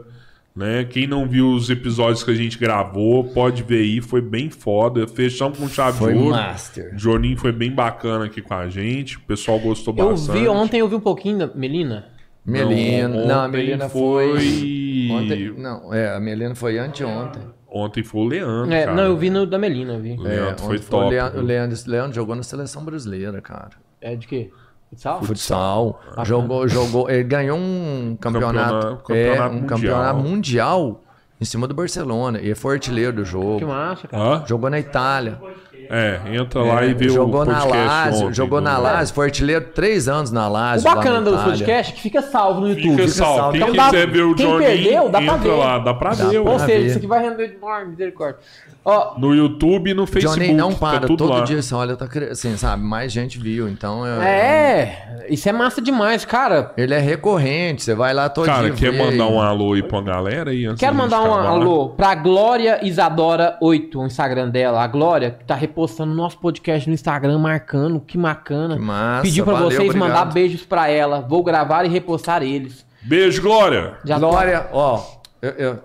Né? 0.55 0.85
Quem 0.85 1.05
não 1.05 1.27
viu 1.27 1.51
os 1.51 1.69
episódios 1.69 2.23
que 2.23 2.31
a 2.31 2.33
gente 2.35 2.57
gravou, 2.57 3.25
pode 3.25 3.61
ver 3.61 3.79
aí, 3.79 3.99
foi 4.01 4.21
bem 4.21 4.49
foda. 4.49 5.05
Fechamos 5.05 5.57
com 5.59 5.67
chave 5.67 5.97
Foi 5.97 6.13
de 6.13 6.19
ouro. 6.19 6.29
master. 6.31 6.93
O 6.95 6.97
Joninho 6.97 7.37
foi 7.37 7.51
bem 7.51 7.69
bacana 7.71 8.25
aqui 8.25 8.41
com 8.41 8.53
a 8.53 8.69
gente. 8.69 9.17
O 9.17 9.21
pessoal 9.21 9.59
gostou 9.59 9.93
Eu 9.97 10.11
bastante. 10.11 10.39
vi 10.39 10.47
ontem, 10.47 10.79
eu 10.79 10.87
vi 10.87 10.95
um 10.95 10.99
pouquinho 11.01 11.39
da 11.39 11.47
Melina. 11.47 12.05
Melina, 12.45 13.25
não, 13.25 13.41
a 13.41 13.45
ontem 13.47 13.57
Melina 13.57 13.89
foi... 13.89 14.29
foi- 14.39 15.07
Ontem, 15.11 15.53
não, 15.57 15.93
é, 15.93 16.15
a 16.15 16.19
Melina 16.19 16.55
foi 16.55 16.77
anteontem. 16.79 17.41
Ontem 17.67 18.03
foi 18.03 18.21
o 18.21 18.25
Leandro. 18.25 18.71
É, 18.73 18.85
cara. 18.85 18.95
não, 18.95 19.03
eu 19.03 19.17
vi 19.17 19.29
no 19.29 19.45
da 19.45 19.57
Melina, 19.57 19.93
eu 19.93 19.99
vi. 20.01 20.13
O 20.13 20.25
É, 20.25 20.29
Leandro 20.29 20.63
foi 20.63 20.77
ontem 20.77 20.87
top. 20.87 21.05
o 21.05 21.09
Leandro, 21.09 21.33
viu? 21.33 21.41
o 21.41 21.45
Leandro, 21.45 21.77
Leandro 21.87 22.15
jogou 22.15 22.35
na 22.35 22.43
seleção 22.43 22.85
brasileira, 22.85 23.41
cara. 23.41 23.71
É 23.99 24.15
de 24.15 24.25
quê? 24.27 24.51
Futsal? 24.95 25.23
Futsal. 25.23 26.01
Jogou, 26.23 26.67
jogou. 26.67 27.09
Ele 27.09 27.23
ganhou 27.23 27.57
um 27.57 28.17
campeonato, 28.19 28.55
Campeonato- 28.55 29.03
campeonato 29.03 29.41
é, 29.41 29.47
um 29.47 29.53
mundial. 29.53 29.67
campeonato 29.67 30.19
mundial 30.19 31.01
em 31.39 31.45
cima 31.45 31.67
do 31.67 31.73
Barcelona. 31.73 32.39
E 32.41 32.55
foi 32.55 32.75
artilheiro 32.75 33.11
do 33.13 33.23
Que 33.23 33.29
jogo. 33.29 33.67
massa, 33.67 34.07
cara. 34.07 34.23
Hã? 34.23 34.43
Jogou 34.47 34.69
na 34.69 34.79
Itália. 34.79 35.39
É, 35.89 36.19
entra 36.33 36.61
lá 36.63 36.83
e 36.83 36.93
vê 36.95 37.09
jogou 37.09 37.41
o 37.41 37.45
na 37.45 37.59
podcast 37.61 37.77
Lazio, 37.87 38.25
ontem 38.25 38.33
jogou 38.33 38.59
na 38.61 38.77
Lazio, 38.77 39.13
foi 39.13 39.25
artilheiro 39.25 39.65
três 39.73 40.07
anos 40.07 40.31
na 40.31 40.47
O 40.47 40.51
Lazio. 40.51 40.89
lá 40.89 40.95
bacana 40.95 41.21
na 41.21 41.29
do 41.31 41.37
podcast 41.43 41.91
é 41.91 41.95
que 41.95 42.01
fica 42.01 42.21
salvo 42.23 42.61
no 42.61 42.69
YouTube. 42.69 42.91
Fica 42.91 43.01
Fica 43.03 43.11
salvo. 43.13 43.35
salvo. 43.37 43.51
Quem 43.51 43.61
Então 43.61 43.75
dá- 43.75 43.85
quiser 43.91 44.07
ver 44.07 44.21
o 44.23 44.35
quem 44.35 44.45
Johnny, 44.47 44.65
perdeu, 44.65 45.09
dá 45.09 45.21
pra 45.21 45.33
entra 45.35 45.37
ver. 45.49 45.55
lá. 45.55 45.79
Dá 45.79 45.93
pra 45.93 46.09
Dá 46.15 46.25
ver, 46.27 46.37
Ou 46.39 46.59
seja, 46.59 46.65
ver. 46.79 46.85
isso 46.87 46.97
aqui 46.97 47.07
vai 47.07 47.21
render 47.23 47.47
demais, 47.49 47.87
misericórdia. 47.87 48.39
Ó, 48.87 49.17
No 49.17 49.33
YouTube 49.33 49.89
e 49.89 49.93
no 49.95 50.05
Facebook. 50.05 50.39
Johnny 50.39 50.53
não 50.53 50.71
tá 50.71 50.77
para, 50.77 50.99
tudo 51.07 51.17
todo 51.17 51.33
lá. 51.39 51.41
dia 51.43 51.59
você 51.59 51.73
olha, 51.73 51.95
tá 51.95 52.07
assim, 52.29 52.55
sabe, 52.55 52.83
mais 52.83 53.11
gente 53.11 53.39
viu, 53.39 53.67
então 53.67 54.05
é, 54.05 54.27
é, 54.27 55.25
isso 55.27 55.49
é 55.49 55.51
massa 55.51 55.81
demais, 55.81 56.23
cara. 56.23 56.71
ele 56.77 56.93
é 56.93 56.99
recorrente, 56.99 57.81
você 57.83 57.95
vai 57.95 58.13
lá 58.13 58.29
todo 58.29 58.45
Cara, 58.45 58.69
dia 58.69 58.91
quer 58.91 58.95
mandar 58.95 59.25
um 59.27 59.41
alô 59.41 59.73
aí 59.73 59.81
pra 59.81 60.01
galera 60.01 60.51
aí 60.51 60.65
antes 60.67 60.79
Quero 60.79 60.93
mandar 60.95 61.19
um 61.21 61.33
acabar? 61.33 61.47
alô 61.49 61.89
pra 61.89 62.13
Glória 62.13 62.79
Isadora 62.85 63.57
8, 63.59 63.99
o 63.99 64.05
Instagram 64.05 64.49
dela. 64.49 64.83
A 64.83 64.87
Glória 64.87 65.31
que 65.31 65.45
tá 65.45 65.55
repostando 65.65 66.13
nosso 66.13 66.37
podcast 66.39 66.87
no 66.87 66.93
Instagram, 66.93 67.37
marcando, 67.39 67.99
que 67.99 68.17
bacana. 68.17 68.75
Que 68.75 68.81
massa, 68.81 69.23
Pediu 69.23 69.43
pra 69.43 69.53
valeu, 69.53 69.69
vocês 69.71 69.89
obrigado. 69.89 70.07
mandar 70.09 70.25
beijos 70.25 70.65
pra 70.65 70.87
ela. 70.89 71.21
Vou 71.21 71.43
gravar 71.43 71.85
e 71.85 71.89
repostar 71.89 72.43
eles. 72.43 72.85
Beijo, 73.01 73.41
Glória. 73.41 73.95
Já 74.05 74.17
Glória, 74.17 74.67
ó, 74.71 75.01
eu- 75.41 75.51
eu- 75.51 75.79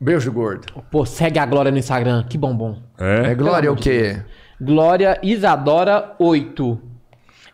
beijo 0.00 0.30
gordo. 0.32 0.66
Pô, 0.90 1.04
segue 1.04 1.38
a 1.38 1.46
Glória 1.46 1.70
no 1.70 1.78
Instagram, 1.78 2.24
que 2.28 2.36
bombom. 2.38 2.76
É 2.98 3.32
É? 3.32 3.34
Glória 3.34 3.72
o 3.72 3.76
quê? 3.76 4.22
Glória 4.60 5.18
Isadora 5.22 6.14
8. 6.18 6.80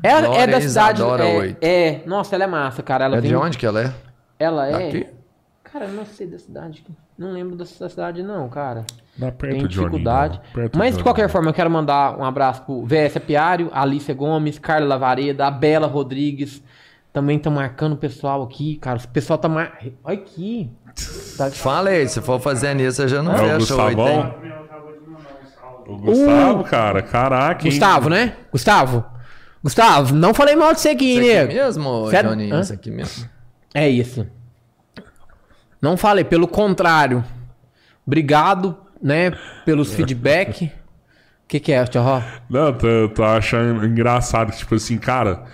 Ela 0.02 0.26
Glória 0.28 0.42
é 0.42 0.46
da 0.46 0.60
cidade. 0.60 0.98
Isadora 1.00 1.26
é, 1.28 1.38
8. 1.38 1.58
é, 1.64 2.00
nossa, 2.06 2.34
ela 2.36 2.44
é 2.44 2.46
massa, 2.46 2.82
cara. 2.82 3.06
Ela 3.06 3.16
É 3.16 3.20
vem, 3.20 3.30
de 3.30 3.36
onde 3.36 3.58
que 3.58 3.66
ela 3.66 3.80
é? 3.82 3.92
Ela 4.38 4.68
é. 4.68 4.72
Daqui? 4.72 5.06
Cara, 5.72 5.84
eu 5.86 5.92
não 5.92 6.06
sei 6.06 6.26
da 6.26 6.38
cidade. 6.38 6.84
Não 7.16 7.32
lembro 7.32 7.54
dessa 7.56 7.88
cidade, 7.88 8.22
não, 8.22 8.48
cara. 8.48 8.84
Dá 9.16 9.30
perto 9.32 9.52
Tem 9.52 9.62
de 9.62 9.68
dificuldade. 9.68 10.40
Perto 10.54 10.78
Mas 10.78 10.92
de 10.92 10.98
de 10.98 11.02
qualquer 11.02 11.28
forma, 11.28 11.50
eu 11.50 11.54
quero 11.54 11.70
mandar 11.70 12.18
um 12.18 12.24
abraço 12.24 12.62
pro 12.62 12.84
VS 12.86 13.16
Apiário, 13.16 13.68
Alicia 13.72 14.14
Gomes, 14.14 14.58
Carla 14.58 14.86
Lavareda, 14.86 15.46
a 15.46 15.50
Bela 15.50 15.86
Rodrigues. 15.86 16.62
Também 17.12 17.36
estão 17.36 17.52
marcando 17.52 17.94
o 17.94 17.96
pessoal 17.96 18.42
aqui, 18.42 18.76
cara. 18.76 18.98
O 18.98 19.08
pessoal 19.08 19.38
tá 19.38 19.48
mar... 19.48 19.78
Olha 20.04 20.14
aqui. 20.16 20.70
Tá... 21.36 21.50
Fala 21.50 21.90
aí, 21.90 22.08
se 22.08 22.20
for 22.20 22.40
fazer 22.40 22.74
nisso, 22.74 23.02
eu 23.02 23.08
já 23.08 23.22
não 23.22 23.32
É 23.32 23.34
o 23.34 23.38
fecha 23.38 23.52
oito, 23.74 23.96
Gustavão? 23.96 24.08
hein? 24.08 24.34
O 24.38 24.40
meu 24.40 24.54
acabou 24.64 24.92
de 24.92 25.00
mandar 25.10 25.30
um 25.42 25.46
salve. 25.60 25.90
O 25.90 25.96
Gustavo, 25.98 26.64
cara, 26.64 27.02
caraca. 27.02 27.64
hein? 27.66 27.70
Gustavo, 27.70 28.08
né? 28.08 28.36
Gustavo. 28.52 29.04
Gustavo, 29.62 30.14
não 30.14 30.32
falei 30.32 30.54
mal 30.54 30.72
de 30.72 30.80
você 30.80 30.90
aqui, 30.90 31.04
Isso 31.18 31.20
aqui 31.20 31.34
nego. 31.34 31.52
mesmo? 31.52 32.10
Johnny? 32.10 32.52
Hã? 32.52 32.60
Isso 32.60 32.72
aqui 32.72 32.90
mesmo. 32.90 33.28
É 33.74 33.88
isso. 33.88 34.26
Não 35.80 35.96
falei, 35.96 36.24
pelo 36.24 36.48
contrário. 36.48 37.24
Obrigado, 38.06 38.76
né, 39.02 39.32
pelos 39.64 39.92
feedback. 39.94 40.66
O 40.66 40.70
que, 41.48 41.60
que 41.60 41.72
é, 41.72 41.84
Tio 41.84 42.02
Ró? 42.02 42.22
Não, 42.48 42.72
tô, 42.72 43.08
tô 43.14 43.22
achando 43.22 43.84
engraçado 43.86 44.50
que, 44.50 44.58
tipo 44.58 44.74
assim, 44.74 44.98
cara, 44.98 45.44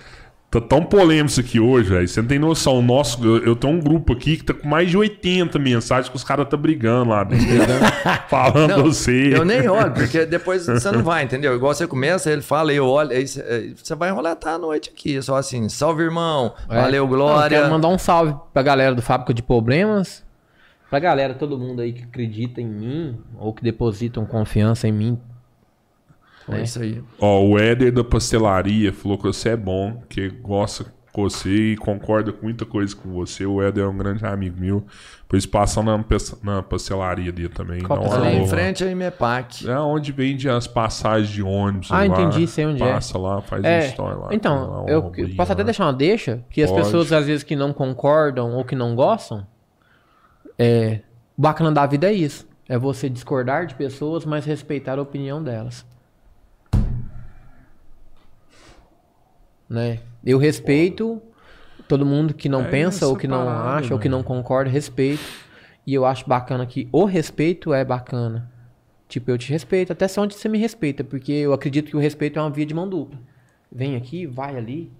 tá 0.59 0.67
tão 0.67 0.83
polêmico 0.83 1.29
isso 1.29 1.39
aqui 1.39 1.59
hoje, 1.59 1.89
velho. 1.89 2.07
Você 2.07 2.21
não 2.21 2.27
tem 2.27 2.39
noção. 2.39 2.79
O 2.79 2.81
Nosso, 2.81 3.23
eu, 3.23 3.43
eu 3.43 3.55
tenho 3.55 3.73
um 3.73 3.79
grupo 3.79 4.13
aqui 4.13 4.37
que 4.37 4.43
tá 4.43 4.53
com 4.53 4.67
mais 4.67 4.89
de 4.89 4.97
80 4.97 5.57
mensagens 5.59 6.09
que 6.09 6.15
os 6.15 6.23
caras 6.23 6.47
tá 6.47 6.57
brigando 6.57 7.09
lá 7.09 7.23
dentro. 7.23 7.45
falando 8.29 8.77
Não, 8.77 8.83
você. 8.83 9.35
Eu 9.35 9.45
nem 9.45 9.67
olho, 9.67 9.91
porque 9.91 10.25
depois 10.25 10.65
você 10.65 10.91
não 10.91 11.03
vai, 11.03 11.23
entendeu? 11.23 11.55
Igual 11.55 11.73
você 11.73 11.87
começa, 11.87 12.31
ele 12.31 12.41
fala, 12.41 12.73
eu 12.73 12.87
olho, 12.87 13.11
aí 13.11 13.25
você 13.27 13.95
vai 13.95 14.11
roletar 14.11 14.55
a 14.55 14.57
noite 14.57 14.89
aqui. 14.89 15.21
Só 15.21 15.35
assim, 15.35 15.67
salve 15.69 16.03
irmão, 16.03 16.53
valeu, 16.67 17.03
É. 17.03 17.07
Não, 17.07 17.15
glória. 17.15 17.57
quero 17.57 17.69
mandar 17.71 17.87
um 17.87 17.97
salve 17.97 18.35
pra 18.53 18.61
galera 18.63 18.95
do 18.95 19.01
Fábrica 19.01 19.33
de 19.33 19.41
Problemas. 19.41 20.23
Pra 20.89 20.99
galera, 20.99 21.33
todo 21.33 21.57
mundo 21.57 21.81
aí 21.81 21.91
que 21.91 22.03
acredita 22.03 22.61
em 22.61 22.67
mim, 22.67 23.17
ou 23.37 23.53
que 23.53 23.63
depositam 23.63 24.25
confiança 24.25 24.87
em 24.87 24.91
mim. 24.91 25.19
É 26.49 26.61
isso 26.61 26.81
aí. 26.81 27.01
Ó, 27.19 27.43
o 27.43 27.57
Éder 27.59 27.91
da 27.91 28.03
pastelaria 28.03 28.93
falou 28.93 29.17
que 29.17 29.23
você 29.23 29.49
é 29.49 29.57
bom, 29.57 30.01
que 30.09 30.29
gosta 30.29 30.85
com 31.11 31.23
você 31.29 31.71
e 31.71 31.77
concorda 31.77 32.31
com 32.33 32.43
muita 32.45 32.65
coisa 32.65 32.93
com 32.95 33.09
você. 33.13 33.45
O 33.45 33.61
Éder 33.61 33.85
é 33.85 33.87
um 33.87 33.97
grande 33.97 34.25
amigo 34.25 34.59
meu. 34.59 34.85
Depois 35.21 35.45
passa 35.45 35.81
na, 35.81 36.03
na 36.43 36.61
pastelaria 36.61 37.31
dele 37.31 37.49
também. 37.49 37.81
Qual 37.81 37.97
Ali 37.99 38.07
pastelaria? 38.09 38.37
em 38.37 38.41
lá. 38.41 38.47
frente 38.47 38.83
aí, 38.83 38.93
Mepac. 38.93 39.67
É 39.67 39.79
onde 39.79 40.11
vende 40.11 40.47
as 40.49 40.67
passagens 40.67 41.29
de 41.29 41.41
ônibus. 41.41 41.89
Ah, 41.89 41.99
lá, 41.99 42.05
entendi, 42.05 42.45
sei 42.45 42.65
onde 42.65 42.83
é. 42.83 42.93
Passa 42.93 43.17
lá, 43.17 43.41
faz 43.41 43.63
um 43.63 43.65
É, 43.67 43.87
story 43.87 44.15
lá. 44.15 44.25
lá 44.25 44.35
então, 44.35 44.83
um 44.83 44.89
eu, 44.89 45.11
eu 45.17 45.29
posso 45.35 45.51
até 45.53 45.61
lá. 45.63 45.65
deixar 45.65 45.85
uma 45.85 45.93
deixa, 45.93 46.43
que 46.49 46.61
as 46.61 46.69
Pode. 46.69 46.83
pessoas 46.83 47.11
às 47.11 47.25
vezes 47.25 47.43
que 47.43 47.55
não 47.55 47.71
concordam 47.73 48.53
ou 48.53 48.63
que 48.65 48.75
não 48.75 48.93
gostam, 48.93 49.47
é, 50.59 50.99
o 51.37 51.41
bacana 51.41 51.71
da 51.71 51.85
vida 51.85 52.07
é 52.09 52.13
isso. 52.13 52.45
É 52.67 52.77
você 52.77 53.09
discordar 53.09 53.65
de 53.65 53.73
pessoas, 53.75 54.25
mas 54.25 54.43
respeitar 54.45 54.99
a 54.99 55.01
opinião 55.01 55.41
delas. 55.41 55.85
Né? 59.69 59.99
Eu 60.23 60.37
respeito 60.37 61.21
todo 61.87 62.05
mundo 62.05 62.33
que 62.33 62.49
não 62.49 62.61
É 62.61 62.69
pensa 62.69 63.07
ou 63.07 63.15
que 63.15 63.27
não 63.27 63.45
parada, 63.45 63.69
acha 63.77 63.93
ou 63.93 63.99
que 63.99 64.07
mano. 64.09 64.17
não 64.17 64.23
concorda, 64.23 64.69
respeito. 64.69 65.23
E 65.85 65.93
eu 65.93 66.05
acho 66.05 66.27
bacana 66.27 66.65
que 66.65 66.87
o 66.91 67.05
respeito 67.05 67.73
é 67.73 67.85
bacana. 67.85 68.51
Tipo, 69.07 69.29
eu 69.29 69.37
te 69.37 69.51
respeito, 69.51 69.91
até 69.93 70.07
só 70.07 70.23
onde 70.23 70.33
você 70.33 70.49
me 70.49 70.57
respeita, 70.57 71.03
porque 71.03 71.31
eu 71.31 71.53
acredito 71.53 71.89
que 71.89 71.95
o 71.95 71.99
respeito 71.99 72.39
é 72.39 72.41
uma 72.41 72.49
via 72.49 72.65
de 72.65 72.73
mão 72.73 72.89
dupla. 72.89 73.19
Vem 73.71 73.95
aqui, 73.95 74.25
vai 74.25 74.57
ali. 74.57 74.91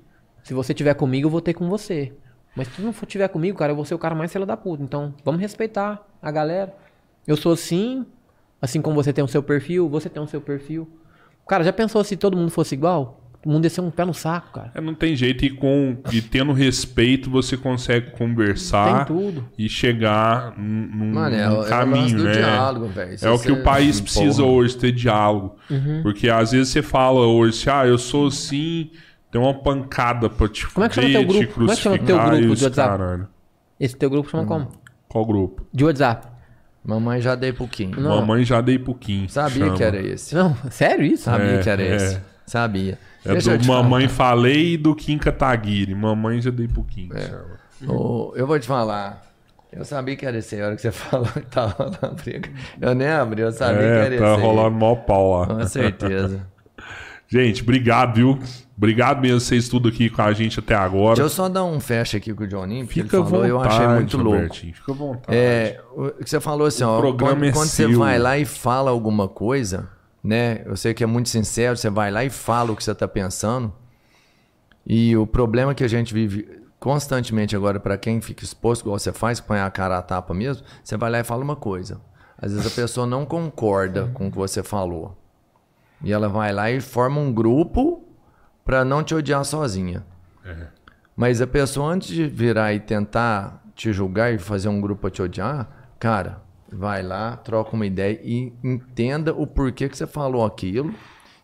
Se 0.44 0.54
você 0.54 0.74
tiver 0.76 0.94
comigo, 0.94 1.26
eu 1.26 1.32
vou 1.32 1.42
ter 1.42 1.54
com 1.56 1.68
você. 1.68 2.14
Mas 2.56 2.68
se 2.68 2.76
tu 2.76 2.82
não 2.84 2.94
for 2.94 3.08
tiver 3.08 3.28
comigo, 3.30 3.58
cara, 3.58 3.72
eu 3.72 3.76
vou 3.76 3.84
ser 3.84 3.96
o 3.96 4.00
cara 4.00 4.14
mais 4.14 4.32
fila 4.32 4.46
da 4.46 4.56
puta. 4.56 4.84
Então, 4.84 5.14
vamos 5.24 5.42
respeitar 5.42 6.08
a 6.22 6.32
galera. 6.32 6.74
Eu 7.26 7.36
sou 7.36 7.54
assim, 7.54 8.06
assim 8.62 8.80
como 8.80 8.96
você 8.96 9.12
tem 9.12 9.24
o 9.24 9.28
seu 9.28 9.42
perfil, 9.42 9.90
você 9.90 10.08
tem 10.08 10.22
o 10.22 10.28
seu 10.28 10.40
perfil. 10.40 10.88
Cara, 11.48 11.64
já 11.64 11.74
pensou 11.74 12.04
se 12.04 12.16
todo 12.16 12.38
mundo 12.38 12.52
fosse 12.52 12.76
igual? 12.76 13.20
O 13.46 13.50
mundo 13.52 13.64
ia 13.66 13.70
ser 13.70 13.82
um 13.82 13.92
pé 13.92 14.04
no 14.04 14.14
saco, 14.14 14.54
cara. 14.54 14.72
É, 14.74 14.82
não 14.82 14.96
tem 14.96 15.16
jeito. 15.16 15.46
E, 15.46 15.52
com, 15.52 15.96
e 16.12 16.20
tendo 16.20 16.52
respeito, 16.52 17.30
você 17.30 17.56
consegue 17.56 18.10
conversar 18.10 19.08
e 19.56 19.70
chegar 19.70 20.58
num, 20.58 20.88
num- 20.88 21.14
Mano, 21.14 21.36
é, 21.36 21.48
num 21.48 21.64
é 21.64 21.70
caminho, 21.70 22.18
do 22.18 22.24
né? 22.24 22.32
diálogo, 22.32 22.90
É 23.22 23.30
o 23.30 23.38
que 23.38 23.52
o 23.52 23.62
país 23.62 24.02
precisa 24.02 24.42
Porra. 24.42 24.52
hoje, 24.56 24.76
ter 24.78 24.92
diálogo. 24.92 25.56
Uhum. 25.70 26.00
Porque 26.02 26.28
às 26.28 26.52
vezes 26.54 26.70
você 26.70 26.82
fala 26.82 27.20
hoje, 27.28 27.70
ah, 27.70 27.86
eu 27.86 28.00
sou 28.00 28.28
assim, 28.28 28.90
tem 29.32 29.40
uma 29.40 29.54
pancada 29.54 30.28
pra 30.28 30.48
te 30.48 30.66
Como 30.68 30.84
é 30.84 30.90
que 30.90 30.96
chama 30.96 31.10
teu 31.10 31.26
grupo? 31.26 31.54
Como 31.54 31.72
é 31.72 31.76
que 31.76 31.82
chama 31.82 31.98
teu 32.00 32.18
grupo 32.18 32.56
de 32.56 32.64
WhatsApp? 32.64 32.90
caralho. 32.98 33.28
Esse 33.80 33.96
teu 33.96 34.10
grupo 34.10 34.28
chama 34.30 34.44
Hum. 34.44 34.48
como? 34.48 34.72
Qual 35.08 35.24
grupo? 35.26 35.68
De 35.72 35.84
WhatsApp. 35.86 36.28
Mamãe 36.84 37.22
já 37.22 37.36
dei 37.36 37.54
pouquinho. 37.54 38.00
Não. 38.00 38.22
Mamãe 38.22 38.44
já 38.44 38.60
dei 38.62 38.80
pouquinho. 38.80 39.30
Sabia 39.30 39.66
chama. 39.66 39.78
que 39.78 39.84
era 39.84 40.02
esse. 40.02 40.34
Não, 40.34 40.56
sério 40.72 41.06
isso? 41.06 41.24
Sabia 41.26 41.46
É, 41.46 41.58
que 41.62 41.70
era 41.70 41.82
é. 41.84 41.96
esse. 41.96 42.22
Sabia. 42.46 42.98
É 43.26 43.32
Deixa 43.34 43.52
do 43.58 43.62
te 43.62 43.68
falar. 43.68 43.84
Mamãe 43.84 44.08
Falei 44.08 44.74
e 44.74 44.78
do 44.78 44.96
Kim 44.96 45.18
Kataguiri. 45.18 45.96
Mamãe 45.96 46.42
já 46.42 46.52
dei 46.52 46.68
pouquinho. 46.68 47.16
É. 47.16 47.22
chama. 47.22 47.94
Ô, 47.94 48.34
eu 48.36 48.46
vou 48.48 48.60
te 48.60 48.68
falar. 48.68 49.24
Eu 49.72 49.84
sabia 49.84 50.16
que 50.16 50.26
era 50.26 50.38
esse 50.38 50.56
aí, 50.56 50.62
a 50.62 50.66
hora 50.68 50.76
que 50.76 50.82
você 50.82 50.92
falou 50.94 51.28
que 51.28 51.42
tava 51.42 51.92
na 52.02 52.10
briga. 52.10 52.50
Eu 52.80 52.96
nem 52.96 53.08
abri, 53.10 53.42
eu 53.42 53.52
sabia 53.52 53.78
que 53.82 53.84
era 53.84 54.06
É, 54.06 54.14
esse. 54.16 54.24
tá 54.24 54.36
aí. 54.36 54.42
rolando 54.42 54.78
mó 54.78 54.96
pau 54.96 55.40
lá. 55.42 55.48
Com 55.48 55.68
certeza. 55.68 56.48
Gente, 57.28 57.64
obrigado, 57.64 58.16
viu? 58.16 58.40
Obrigado 58.78 59.20
mesmo 59.22 59.40
vocês 59.40 59.68
tudo 59.68 59.90
aqui 59.90 60.10
com 60.10 60.22
a 60.22 60.32
gente 60.32 60.60
até 60.60 60.76
agora. 60.76 61.16
Deixa 61.16 61.22
eu 61.24 61.30
só 61.30 61.50
dar 61.50 61.64
um 61.64 61.80
fecha 61.80 62.18
aqui 62.18 62.34
com 62.34 62.44
o 62.44 62.48
Johnny, 62.48 62.84
porque 62.86 63.02
Fica 63.02 63.18
ele 63.18 63.26
falou, 63.26 63.44
à 63.44 63.48
eu 63.48 63.60
achei 63.62 63.80
vontade, 63.80 63.94
muito 63.96 64.18
louco. 64.18 64.32
Robertinho, 64.38 64.74
Fica 64.76 64.92
à 64.92 64.96
vontade. 64.96 65.38
É, 65.38 65.82
o 65.96 66.10
que 66.12 66.30
você 66.30 66.40
falou 66.40 66.68
assim, 66.68 66.84
ó, 66.84 67.00
programa 67.00 67.34
quando, 67.36 67.46
é 67.46 67.52
quando 67.52 67.68
você 67.68 67.88
vai 67.88 68.20
lá 68.20 68.38
e 68.38 68.46
fala 68.46 68.92
alguma 68.92 69.28
coisa, 69.28 69.88
né? 70.26 70.64
Eu 70.66 70.76
sei 70.76 70.94
que 70.94 71.04
é 71.04 71.08
muito 71.08 71.30
sincero, 71.30 71.78
você 71.78 71.90
vai 71.90 72.10
lá 72.10 72.24
e 72.24 72.30
fala 72.30 72.72
o 72.72 72.76
que 72.76 72.84
você 72.84 72.96
tá 72.96 73.08
pensando. 73.08 73.72
E 74.86 75.16
o 75.16 75.28
problema 75.28 75.76
que 75.76 75.84
a 75.84 75.88
gente 75.88 76.14
vive 76.14 76.64
constantemente 76.80 77.56
agora, 77.56 77.80
para 77.80 77.98
quem 77.98 78.20
fica 78.20 78.44
exposto, 78.44 78.82
igual 78.82 78.98
você 78.98 79.14
faz, 79.14 79.40
põe 79.40 79.60
a 79.60 79.70
cara 79.70 79.98
a 79.98 80.02
tapa 80.02 80.34
mesmo, 80.34 80.66
você 80.84 80.98
vai 80.98 81.12
lá 81.12 81.20
e 81.20 81.24
fala 81.24 81.44
uma 81.44 81.56
coisa. 81.56 82.02
Às 82.38 82.52
vezes 82.52 82.66
a 82.66 82.76
pessoa 82.76 83.08
não 83.08 83.26
concorda 83.26 84.08
com 84.14 84.28
o 84.28 84.32
que 84.32 84.38
você 84.38 84.62
falou. 84.64 85.16
E 86.04 86.12
ela 86.12 86.28
vai 86.28 86.52
lá 86.52 86.70
e 86.70 86.82
forma 86.82 87.20
um 87.22 87.32
grupo 87.32 88.04
para 88.64 88.84
não 88.84 89.04
te 89.04 89.14
odiar 89.14 89.46
sozinha. 89.46 90.06
Mas 91.16 91.40
a 91.40 91.48
pessoa, 91.48 91.94
antes 91.94 92.10
de 92.10 92.28
virar 92.28 92.74
e 92.74 92.80
tentar 92.80 93.64
te 93.76 93.94
julgar 93.94 94.34
e 94.34 94.38
fazer 94.38 94.70
um 94.70 94.82
grupo 94.82 95.02
pra 95.02 95.10
te 95.10 95.22
odiar, 95.22 95.68
cara, 95.98 96.42
vai 96.78 97.02
lá, 97.02 97.38
troca 97.38 97.76
uma 97.76 97.86
ideia 97.86 98.20
e 98.24 98.52
entenda 98.64 99.34
o 99.34 99.48
porquê 99.48 99.88
que 99.90 99.98
você 99.98 100.06
falou 100.08 100.46
aquilo. 100.46 100.94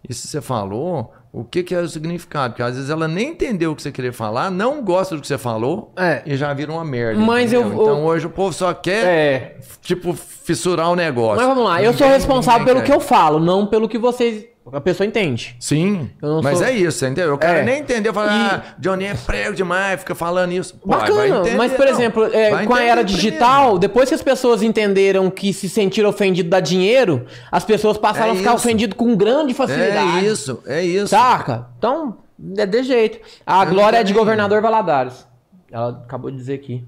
E 0.08 0.14
se 0.14 0.28
você 0.28 0.42
falou, 0.42 1.14
o 1.32 1.44
que, 1.44 1.62
que 1.62 1.76
é 1.76 1.80
o 1.80 1.88
significado? 1.88 2.54
Porque 2.54 2.64
às 2.64 2.76
vezes 2.76 2.90
ela 2.90 3.08
nem 3.08 3.30
entendeu 3.30 3.72
o 3.72 3.76
que 3.76 3.84
você 3.84 3.92
queria 3.92 4.12
falar, 4.12 4.50
não 4.50 4.84
gosta 4.84 5.16
do 5.16 5.22
que 5.22 5.28
você 5.28 5.38
falou 5.38 5.94
É. 5.96 6.24
e 6.26 6.36
já 6.36 6.52
vira 6.54 6.72
uma 6.72 6.84
merda. 6.84 7.20
Mas 7.22 7.54
entendeu? 7.54 7.68
eu- 7.78 7.82
Então 7.84 7.98
eu- 8.00 8.06
hoje 8.06 8.26
o 8.26 8.30
povo 8.32 8.52
só 8.52 8.74
quer, 8.74 9.06
É. 9.06 9.60
tipo, 9.82 10.14
fissurar 10.14 10.90
o 10.90 10.96
negócio. 10.96 11.38
Mas 11.38 11.46
vamos 11.48 11.64
lá, 11.70 11.82
eu 11.84 11.94
sou 11.94 12.08
responsável 12.08 12.66
pelo 12.66 12.82
que 12.82 12.92
eu 12.92 13.00
falo, 13.00 13.40
não 13.40 13.68
pelo 13.68 13.88
que 13.88 14.00
vocês 14.00 14.46
A 14.72 14.80
pessoa 14.80 15.08
entende. 15.08 15.56
Sim, 15.60 16.12
mas 16.44 16.60
sou- 16.60 16.68
é 16.68 16.72
isso, 16.72 17.04
entendeu? 17.06 17.34
O 17.34 17.38
cara 17.38 17.60
É. 17.60 17.64
nem 17.64 17.80
entendeu, 17.82 18.14
fala, 18.14 18.32
E- 18.32 18.36
ah, 18.36 18.64
Johnny 18.78 19.06
é 19.06 19.16
prego 19.16 19.56
demais, 19.56 20.00
fica 20.00 20.14
falando 20.14 20.52
isso. 20.52 20.76
Pô, 20.78 20.90
Bacana, 20.90 21.28
entender, 21.40 21.58
mas 21.58 21.74
por 21.74 21.86
não. 21.86 21.92
exemplo, 21.92 22.26
é, 22.32 22.50
com 22.66 22.74
a 22.76 22.82
era 22.84 22.98
primeiro. 22.98 23.06
digital, 23.06 23.80
depois 23.80 24.08
que 24.08 24.14
as 24.16 24.22
pessoas 24.22 24.62
entenderam 24.62 25.32
que 25.32 25.52
se 25.52 25.68
sentir 25.68 26.06
ofendido 26.06 26.48
dá 26.50 26.60
dinheiro, 26.60 27.26
as 27.52 27.66
pessoas 27.66 27.98
passaram 27.98 28.30
É 28.30 28.34
a 28.34 28.36
ficar 28.36 28.54
ofendidas 28.54 28.96
com 28.96 29.16
grande 29.16 29.54
facilidade. 29.56 30.20
É 30.26 30.30
isso, 30.32 30.62
é 30.68 30.84
isso. 30.84 31.08
Saca? 31.08 31.66
Então, 31.80 32.18
é 32.56 32.66
de 32.66 32.84
jeito. 32.84 33.20
A 33.46 33.64
Eu 33.66 33.70
glória 33.72 33.98
é 33.98 34.04
de 34.04 34.14
governador 34.14 34.62
Valadares. 34.62 35.28
Ela 35.72 35.90
acabou 36.06 36.30
de 36.30 36.38
dizer 36.38 36.54
aqui. 36.54 36.84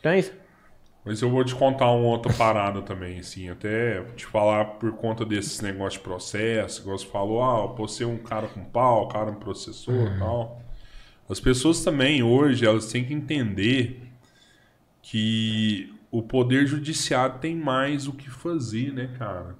Então 0.00 0.12
é 0.12 0.18
isso. 0.18 0.32
Mas 1.04 1.20
eu 1.20 1.28
vou 1.30 1.44
te 1.44 1.54
contar 1.54 1.90
uma 1.90 2.06
outra 2.06 2.32
parada 2.32 2.80
também, 2.80 3.18
assim, 3.18 3.48
até 3.48 4.02
te 4.14 4.24
falar 4.24 4.64
por 4.76 4.92
conta 4.92 5.24
desses 5.24 5.60
negócios 5.60 5.94
de 5.94 6.00
processo, 6.00 6.82
igual 6.82 6.96
você 6.96 7.06
falou, 7.06 7.42
ah, 7.42 7.74
eu 7.76 7.88
ser 7.88 8.04
um 8.04 8.18
cara 8.18 8.46
com 8.46 8.64
pau, 8.64 9.04
o 9.04 9.08
cara 9.08 9.32
me 9.32 9.38
processou 9.38 10.06
e 10.06 10.18
tal. 10.18 10.62
As 11.28 11.40
pessoas 11.40 11.82
também, 11.82 12.22
hoje, 12.22 12.64
elas 12.64 12.90
têm 12.92 13.04
que 13.04 13.12
entender 13.12 14.12
que 15.02 15.92
o 16.10 16.22
poder 16.22 16.66
judiciário 16.66 17.38
tem 17.40 17.56
mais 17.56 18.06
o 18.06 18.12
que 18.12 18.30
fazer, 18.30 18.92
né, 18.92 19.08
cara? 19.18 19.56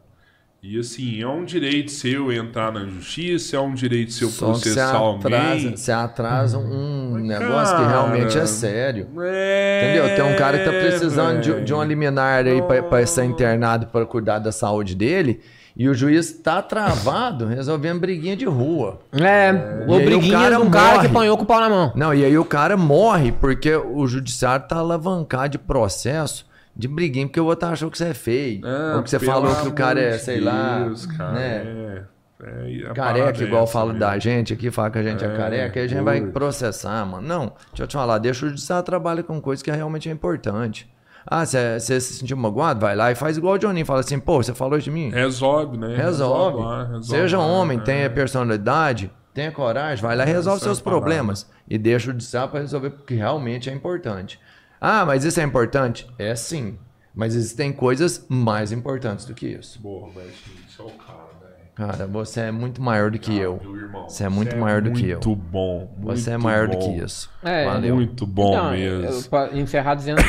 E 0.65 0.79
assim, 0.79 1.21
é 1.21 1.27
um 1.27 1.45
direito 1.45 1.91
seu 1.91 2.33
entrar 2.33 2.71
na 2.71 2.87
justiça, 2.87 3.57
é 3.57 3.61
um 3.61 3.75
direito 3.75 4.13
seu 4.13 4.29
Só 4.29 4.53
que 4.53 4.61
você 4.61 4.75
processar 4.75 4.97
atrasa, 4.97 5.49
alguém. 5.55 5.77
você 5.77 5.91
atrasa 5.91 6.59
um 6.59 7.11
Mas, 7.15 7.23
negócio 7.25 7.77
que 7.77 7.83
cara, 7.83 7.89
realmente 7.89 8.39
é 8.39 8.47
sério. 8.47 9.09
É, 9.23 9.83
Entendeu? 9.83 10.15
Tem 10.15 10.33
um 10.33 10.39
cara 10.39 10.59
que 10.61 10.65
tá 10.65 10.71
precisando 10.71 11.41
de, 11.41 11.65
de 11.65 11.75
uma 11.75 11.85
liminar 11.85 12.47
aí 12.47 12.63
pra, 12.63 12.81
pra 12.81 13.05
ser 13.05 13.25
internado 13.25 13.89
para 13.89 14.07
cuidar 14.07 14.39
da 14.39 14.53
saúde 14.53 14.95
dele. 14.95 15.41
E 15.77 15.89
o 15.89 15.95
juiz 15.95 16.31
tá 16.31 16.63
travado 16.63 17.45
resolvendo 17.47 17.99
briguinha 17.99 18.37
de 18.37 18.45
rua. 18.45 19.01
É, 19.15 19.51
o 19.89 19.99
briguinha 19.99 20.49
de 20.49 20.57
um 20.59 20.71
cara 20.71 21.01
que 21.01 21.07
apanhou 21.09 21.37
com 21.37 21.43
o 21.43 21.47
pau 21.47 21.59
na 21.59 21.69
mão. 21.69 21.93
Não, 21.97 22.15
e 22.15 22.25
aí 22.25 22.39
o 22.39 22.45
cara 22.45 22.77
morre 22.77 23.33
porque 23.33 23.75
o 23.75 24.07
judiciário 24.07 24.69
tá 24.69 24.77
alavancado 24.77 25.49
de 25.49 25.59
processo 25.59 26.52
de 26.75 26.89
briguinha, 26.89 27.27
porque 27.27 27.41
o 27.41 27.45
outro 27.45 27.69
achou 27.69 27.91
que 27.91 27.99
você 27.99 28.09
é 28.09 28.15
feio. 28.15 28.61
Ah, 28.65 28.95
ou 28.97 29.03
que 29.03 29.11
você 29.11 29.19
falou 29.19 29.55
que 29.57 29.69
o 29.69 29.73
cara 29.73 30.01
é, 30.01 30.19
sei 30.19 30.41
lá, 30.41 30.81
Deus, 30.81 31.07
cara, 31.07 31.33
né? 31.33 31.57
é, 31.67 32.03
é, 32.43 32.95
Careca, 32.95 33.43
é 33.43 33.47
igual 33.47 33.67
fala 33.67 33.93
da 33.95 34.19
gente 34.19 34.53
aqui, 34.53 34.71
fala 34.71 34.91
que 34.91 34.99
a 34.99 35.03
gente 35.03 35.25
é, 35.25 35.29
É, 35.29 35.37
careca, 35.37 35.79
aí 35.79 35.87
a 35.87 35.89
gente 35.89 36.03
vai 36.03 36.21
processar, 36.21 37.05
mano. 37.07 37.27
Não, 37.27 37.53
deixa 37.69 37.85
eu 37.85 37.87
te 37.87 37.93
falar, 37.93 38.19
deixa 38.19 38.45
o 38.45 38.49
judiciário 38.49 38.85
trabalha 38.85 39.23
com 39.23 39.41
coisa 39.41 39.63
que 39.63 39.71
realmente 39.71 40.09
é 40.09 40.13
importante. 40.13 40.91
Ah, 41.25 41.47
você 41.47 41.79
se 41.79 42.15
sentiu 42.15 42.37
magoado? 42.37 42.81
Vai 42.81 42.97
lá 42.97 43.13
e 43.13 43.15
faz 43.15 43.37
igual 43.37 43.55
o 43.55 43.59
Johnny, 43.59 43.85
fala 43.85 44.01
assim, 44.01 44.19
pô, 44.19 44.43
você 44.43 44.53
falou 44.53 44.79
de 44.79 44.91
mim? 44.91 45.11
Resolve, 45.11 45.77
né? 45.77 45.95
Resolve. 45.95 46.61
lá, 46.61 46.85
resolve 46.85 47.07
Seja 47.07 47.39
lá, 47.39 47.45
homem, 47.45 47.79
é. 47.79 47.81
tenha 47.81 48.11
personalidade, 48.11 49.09
tenha 49.33 49.53
coragem, 49.53 50.03
vai 50.03 50.17
lá 50.17 50.25
e 50.25 50.27
resolve 50.27 50.61
seus 50.63 50.81
é 50.81 50.83
problemas. 50.83 51.49
E 51.69 51.79
deixa 51.79 52.09
o 52.09 52.13
judiciário 52.13 52.51
para 52.51 52.61
resolver 52.61 52.91
porque 52.91 53.15
realmente 53.15 53.71
é 53.71 53.73
importante. 53.73 54.41
Ah, 54.85 55.05
mas 55.07 55.25
isso 55.25 55.39
é 55.39 55.45
importante? 55.45 56.09
É 56.19 56.35
sim. 56.35 56.77
Mas 57.15 57.37
existem 57.37 57.73
coisas 57.73 58.27
mais 58.29 58.73
importantes 58.73 59.25
do 59.25 59.33
que 59.33 59.47
isso. 59.47 59.81
Boa, 59.81 60.09
velho, 60.11 60.29
isso 60.69 60.83
é 60.83 60.85
o 60.85 60.91
cara, 60.91 61.29
velho. 61.41 61.53
Cara, 61.75 62.07
você 62.07 62.41
é 62.41 62.51
muito 62.51 62.83
maior 62.83 63.11
do 63.11 63.19
que 63.19 63.37
eu. 63.39 63.61
Meu 63.63 63.77
irmão, 63.77 64.09
Você 64.09 64.25
é 64.25 64.29
muito 64.29 64.57
maior 64.57 64.83
do 64.83 64.91
que 64.93 65.05
eu. 65.09 65.21
Muito 65.21 65.37
bom. 65.37 65.95
Você 66.01 66.31
é 66.33 66.37
maior 66.37 66.67
do 66.67 66.79
que 66.79 66.91
isso. 66.99 67.31
É, 67.45 67.65
Valeu. 67.67 67.95
Muito 67.95 68.27
bom 68.27 68.53
Então, 68.55 68.71
mesmo. 68.73 69.05
Eu, 69.05 69.23
pra 69.31 69.51
encerrar 69.57 69.95
dizendo. 69.95 70.21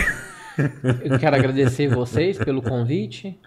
eu 1.04 1.18
quero 1.18 1.36
agradecer 1.36 1.88
vocês 1.88 2.38
pelo 2.38 2.62
convite. 2.62 3.40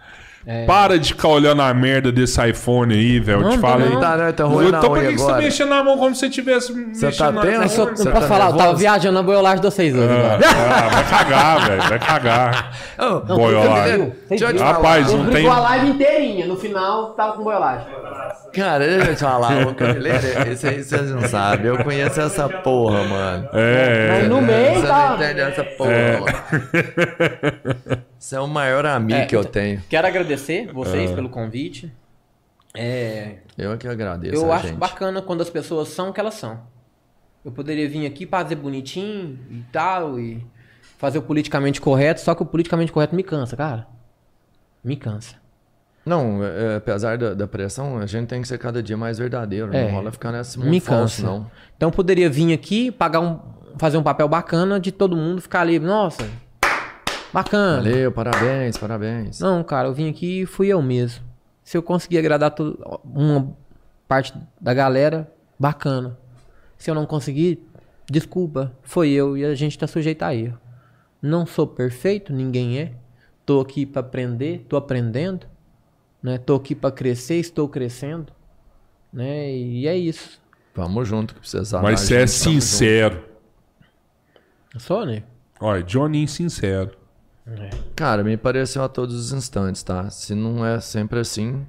Para 0.65 0.97
de 0.97 1.09
ficar 1.09 1.29
olhando 1.29 1.61
a 1.61 1.75
merda 1.75 2.13
desse 2.13 2.41
iPhone 2.49 2.95
aí, 2.95 3.19
velho. 3.19 3.39
Eu 3.39 3.43
Não, 3.43 3.51
te 3.51 3.55
não, 3.57 3.61
falei. 3.61 3.89
não. 3.89 4.01
Tá, 4.01 4.17
né? 4.17 4.31
Tá 4.33 4.45
roendo 4.45 4.77
Então 4.77 4.91
por 4.91 5.01
que, 5.01 5.07
que 5.09 5.19
você 5.19 5.33
tá 5.33 5.39
mexendo 5.39 5.69
na 5.71 5.83
mão 5.83 5.99
como 5.99 6.15
se 6.15 6.21
você 6.21 6.31
tivesse 6.31 6.73
mexendo 6.73 7.17
tá 7.17 7.33
na 7.33 7.41
tenso? 7.41 7.59
Eu, 7.59 7.67
iPhone? 7.67 7.89
não 7.91 7.97
Você 7.97 8.11
posso 8.11 8.23
tá 8.23 8.29
falar, 8.29 8.51
eu 8.51 8.57
tava 8.57 8.75
viajando 8.75 9.15
na 9.15 9.23
boiolagem 9.25 9.61
de 9.61 9.67
vocês 9.67 9.93
hoje. 9.93 10.07
Ah, 10.09 10.39
ah, 10.87 10.89
vai 10.89 11.05
cagar, 11.11 11.67
velho. 11.67 11.83
Vai 11.83 11.99
cagar. 11.99 12.73
Ô, 12.97 13.21
Boiolagem. 13.35 14.13
Eu. 14.31 14.59
Rapaz, 14.59 15.13
não 15.13 15.27
tem. 15.27 15.49
a 15.49 15.59
live 15.59 15.89
inteirinha. 15.89 16.47
No 16.47 16.57
final, 16.57 17.11
tava 17.15 17.33
com 17.33 17.43
boiolagem. 17.43 17.87
Cara, 18.53 18.87
deixa 18.87 19.11
eu 19.11 19.15
te 19.17 19.21
falar, 19.21 19.53
esse 20.51 20.67
aí 20.69 20.83
vocês 20.83 21.11
não 21.11 21.23
sabem. 21.23 21.67
Eu 21.67 21.83
conheço 21.85 22.21
essa 22.21 22.49
porra, 22.49 23.05
mano. 23.05 23.49
É. 23.53 24.09
Mas 24.21 24.29
no 24.29 24.41
meio 24.41 24.75
Você 24.81 24.87
tá... 24.87 25.09
não 25.11 25.17
entende 25.17 25.41
essa 25.41 25.65
porra, 25.65 25.91
mano. 26.21 28.03
Você 28.19 28.37
é 28.37 28.41
o 28.41 28.47
maior 28.49 28.87
amigo 28.87 29.19
É, 29.21 29.27
que 29.27 29.37
eu 29.37 29.41
então- 29.41 29.53
tenho. 29.53 29.83
Quero 29.89 30.07
agradecer 30.07 30.73
vocês 30.73 31.11
pelo 31.13 31.29
convite. 31.29 31.93
É, 32.75 33.37
Eu 33.57 33.73
é 33.73 33.77
que 33.77 33.89
agradeço 33.89 34.35
eu 34.37 34.53
a 34.53 34.57
acho 34.57 34.69
gente. 34.69 34.77
bacana 34.77 35.23
quando 35.23 35.41
as 35.41 35.49
pessoas 35.51 35.89
são 35.89 36.11
o 36.11 36.13
que 36.13 36.21
elas 36.21 36.35
são. 36.35 36.61
Eu 37.45 37.51
poderia 37.53 37.89
vir 37.89 38.07
aqui 38.07 38.27
fazer 38.27 38.57
bonitinho 38.57 39.39
e 39.51 39.63
tal, 39.73 40.19
e 40.19 40.45
fazer 40.99 41.19
o 41.19 41.23
politicamente 41.23 41.81
correto, 41.81 42.21
só 42.21 42.35
que 42.35 42.43
o 42.43 42.47
politicamente 42.47 42.93
correto 42.93 43.15
me 43.15 43.23
cansa, 43.23 43.57
cara. 43.57 43.87
Me 44.85 44.97
cansa. 44.97 45.37
Não, 46.07 46.43
é, 46.45 46.77
apesar 46.77 47.19
da, 47.19 47.35
da 47.35 47.49
pressão, 47.49 47.99
a 47.99 48.07
gente 48.07 48.29
tem 48.29 48.41
que 48.41 48.47
ser 48.47 48.59
cada 48.59 48.81
dia 48.83 48.97
mais 48.97 49.19
verdadeiro. 49.19 49.75
É. 49.75 49.85
Não 49.89 49.91
rola 49.97 50.13
ficar 50.13 50.31
nesse 50.31 50.57
mundo 50.59 50.71
Me 50.71 50.79
falso, 50.81 51.17
cansa. 51.23 51.27
não. 51.27 51.51
Então 51.77 51.89
eu 51.89 51.93
poderia 51.93 52.31
vir 52.31 52.53
aqui, 52.55 52.93
pagar 52.93 53.19
um, 53.21 53.41
fazer 53.77 53.97
um 53.99 54.03
papel 54.05 54.29
bacana 54.29 54.79
de 54.79 54.93
todo 54.93 55.17
mundo 55.17 55.43
ficar 55.43 55.63
ali, 55.63 55.81
nossa, 55.81 56.25
bacana. 57.33 57.77
Valeu, 57.83 58.13
parabéns, 58.13 58.77
parabéns. 58.79 59.41
Não, 59.41 59.63
cara, 59.65 59.89
eu 59.89 59.93
vim 59.95 60.09
aqui 60.09 60.43
e 60.43 60.47
fui 60.47 60.69
eu 60.69 60.81
mesmo. 60.81 61.25
Se 61.63 61.77
eu 61.77 61.83
conseguir 61.83 62.19
agradar 62.19 62.53
to- 62.53 62.79
uma 63.05 63.53
parte 64.07 64.33
da 64.61 64.73
galera, 64.73 65.31
bacana. 65.59 66.17
Se 66.79 66.91
eu 66.91 66.95
não 66.95 67.05
conseguir, 67.07 67.67
desculpa, 68.09 68.73
foi 68.83 69.11
eu 69.11 69.37
e 69.37 69.45
a 69.45 69.55
gente 69.55 69.77
tá 69.79 69.87
sujeito 69.87 70.23
a 70.23 70.35
erro. 70.35 70.59
Não 71.21 71.45
sou 71.47 71.67
perfeito, 71.67 72.33
ninguém 72.33 72.79
é. 72.79 72.93
Tô 73.45 73.61
aqui 73.61 73.85
pra 73.85 74.01
aprender, 74.01 74.65
tô 74.69 74.77
aprendendo, 74.77 75.47
né? 76.27 76.39
Tô 76.39 76.57
aqui 76.57 76.75
pra 76.75 76.91
crescer, 76.91 77.37
estou 77.37 77.69
crescendo, 77.69 78.33
né? 79.13 79.49
E 79.49 79.87
é 79.87 79.97
isso. 79.97 80.41
Vamos 80.75 81.07
junto 81.07 81.33
que 81.33 81.39
precisar. 81.39 81.81
Mas 81.81 82.01
você 82.01 82.17
é 82.17 82.27
sincero. 82.27 83.23
Eu 84.75 84.81
sou, 84.81 85.07
né? 85.07 85.23
Olha, 85.61 85.85
Johnny 85.85 86.27
sincero. 86.27 86.91
junto. 87.47 87.71
Cara, 87.95 88.25
me 88.25 88.37
pareceu 88.37 88.83
a 88.83 88.89
todos 88.89 89.15
os 89.15 89.33
instantes, 89.33 89.85
tá? 89.85 90.11
Se 90.11 90.35
não 90.35 90.67
é 90.67 90.81
sempre 90.81 91.21
assim, 91.21 91.65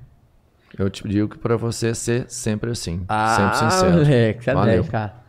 eu 0.76 0.90
te 0.90 1.08
digo 1.08 1.30
que 1.30 1.38
pra 1.38 1.56
você 1.56 1.94
ser 1.94 2.26
sempre 2.28 2.72
assim. 2.72 3.06
sempre 3.08 3.58
sincero. 3.58 3.92
Ah, 3.92 3.98
moleque, 3.98 4.50
é 4.50 4.54
Valeu. 4.56 4.82
10, 4.82 4.90
cara. 4.90 5.28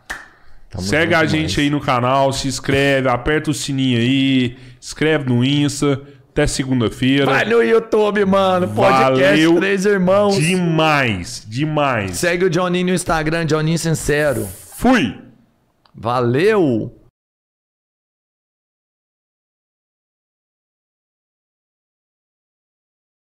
Tamo 0.71 0.85
Segue 0.85 1.15
a 1.15 1.27
gente 1.27 1.51
demais. 1.51 1.59
aí 1.59 1.71
no 1.71 1.81
canal, 1.83 2.33
se 2.33 2.49
inscreve, 2.49 3.09
aperta 3.11 3.51
o 3.51 3.55
sininho 3.55 3.99
aí, 3.99 4.57
inscreve 4.81 5.29
no 5.29 5.45
Insta. 5.45 6.03
Até 6.39 6.47
segunda-feira. 6.47 7.27
Vai 7.27 7.45
no 7.47 7.61
YouTube, 7.61 8.25
mano. 8.25 8.69
Podcast 8.69 9.13
Valeu 9.21 9.57
Três 9.57 9.85
Irmãos. 9.85 10.37
Demais, 10.37 11.45
demais. 11.45 12.17
Segue 12.17 12.45
o 12.45 12.51
Johnny 12.51 12.85
no 12.85 12.95
Instagram, 12.95 13.45
Johnny 13.45 13.77
Sincero. 13.77 14.47
Fui! 14.77 15.19
Valeu! 15.93 16.95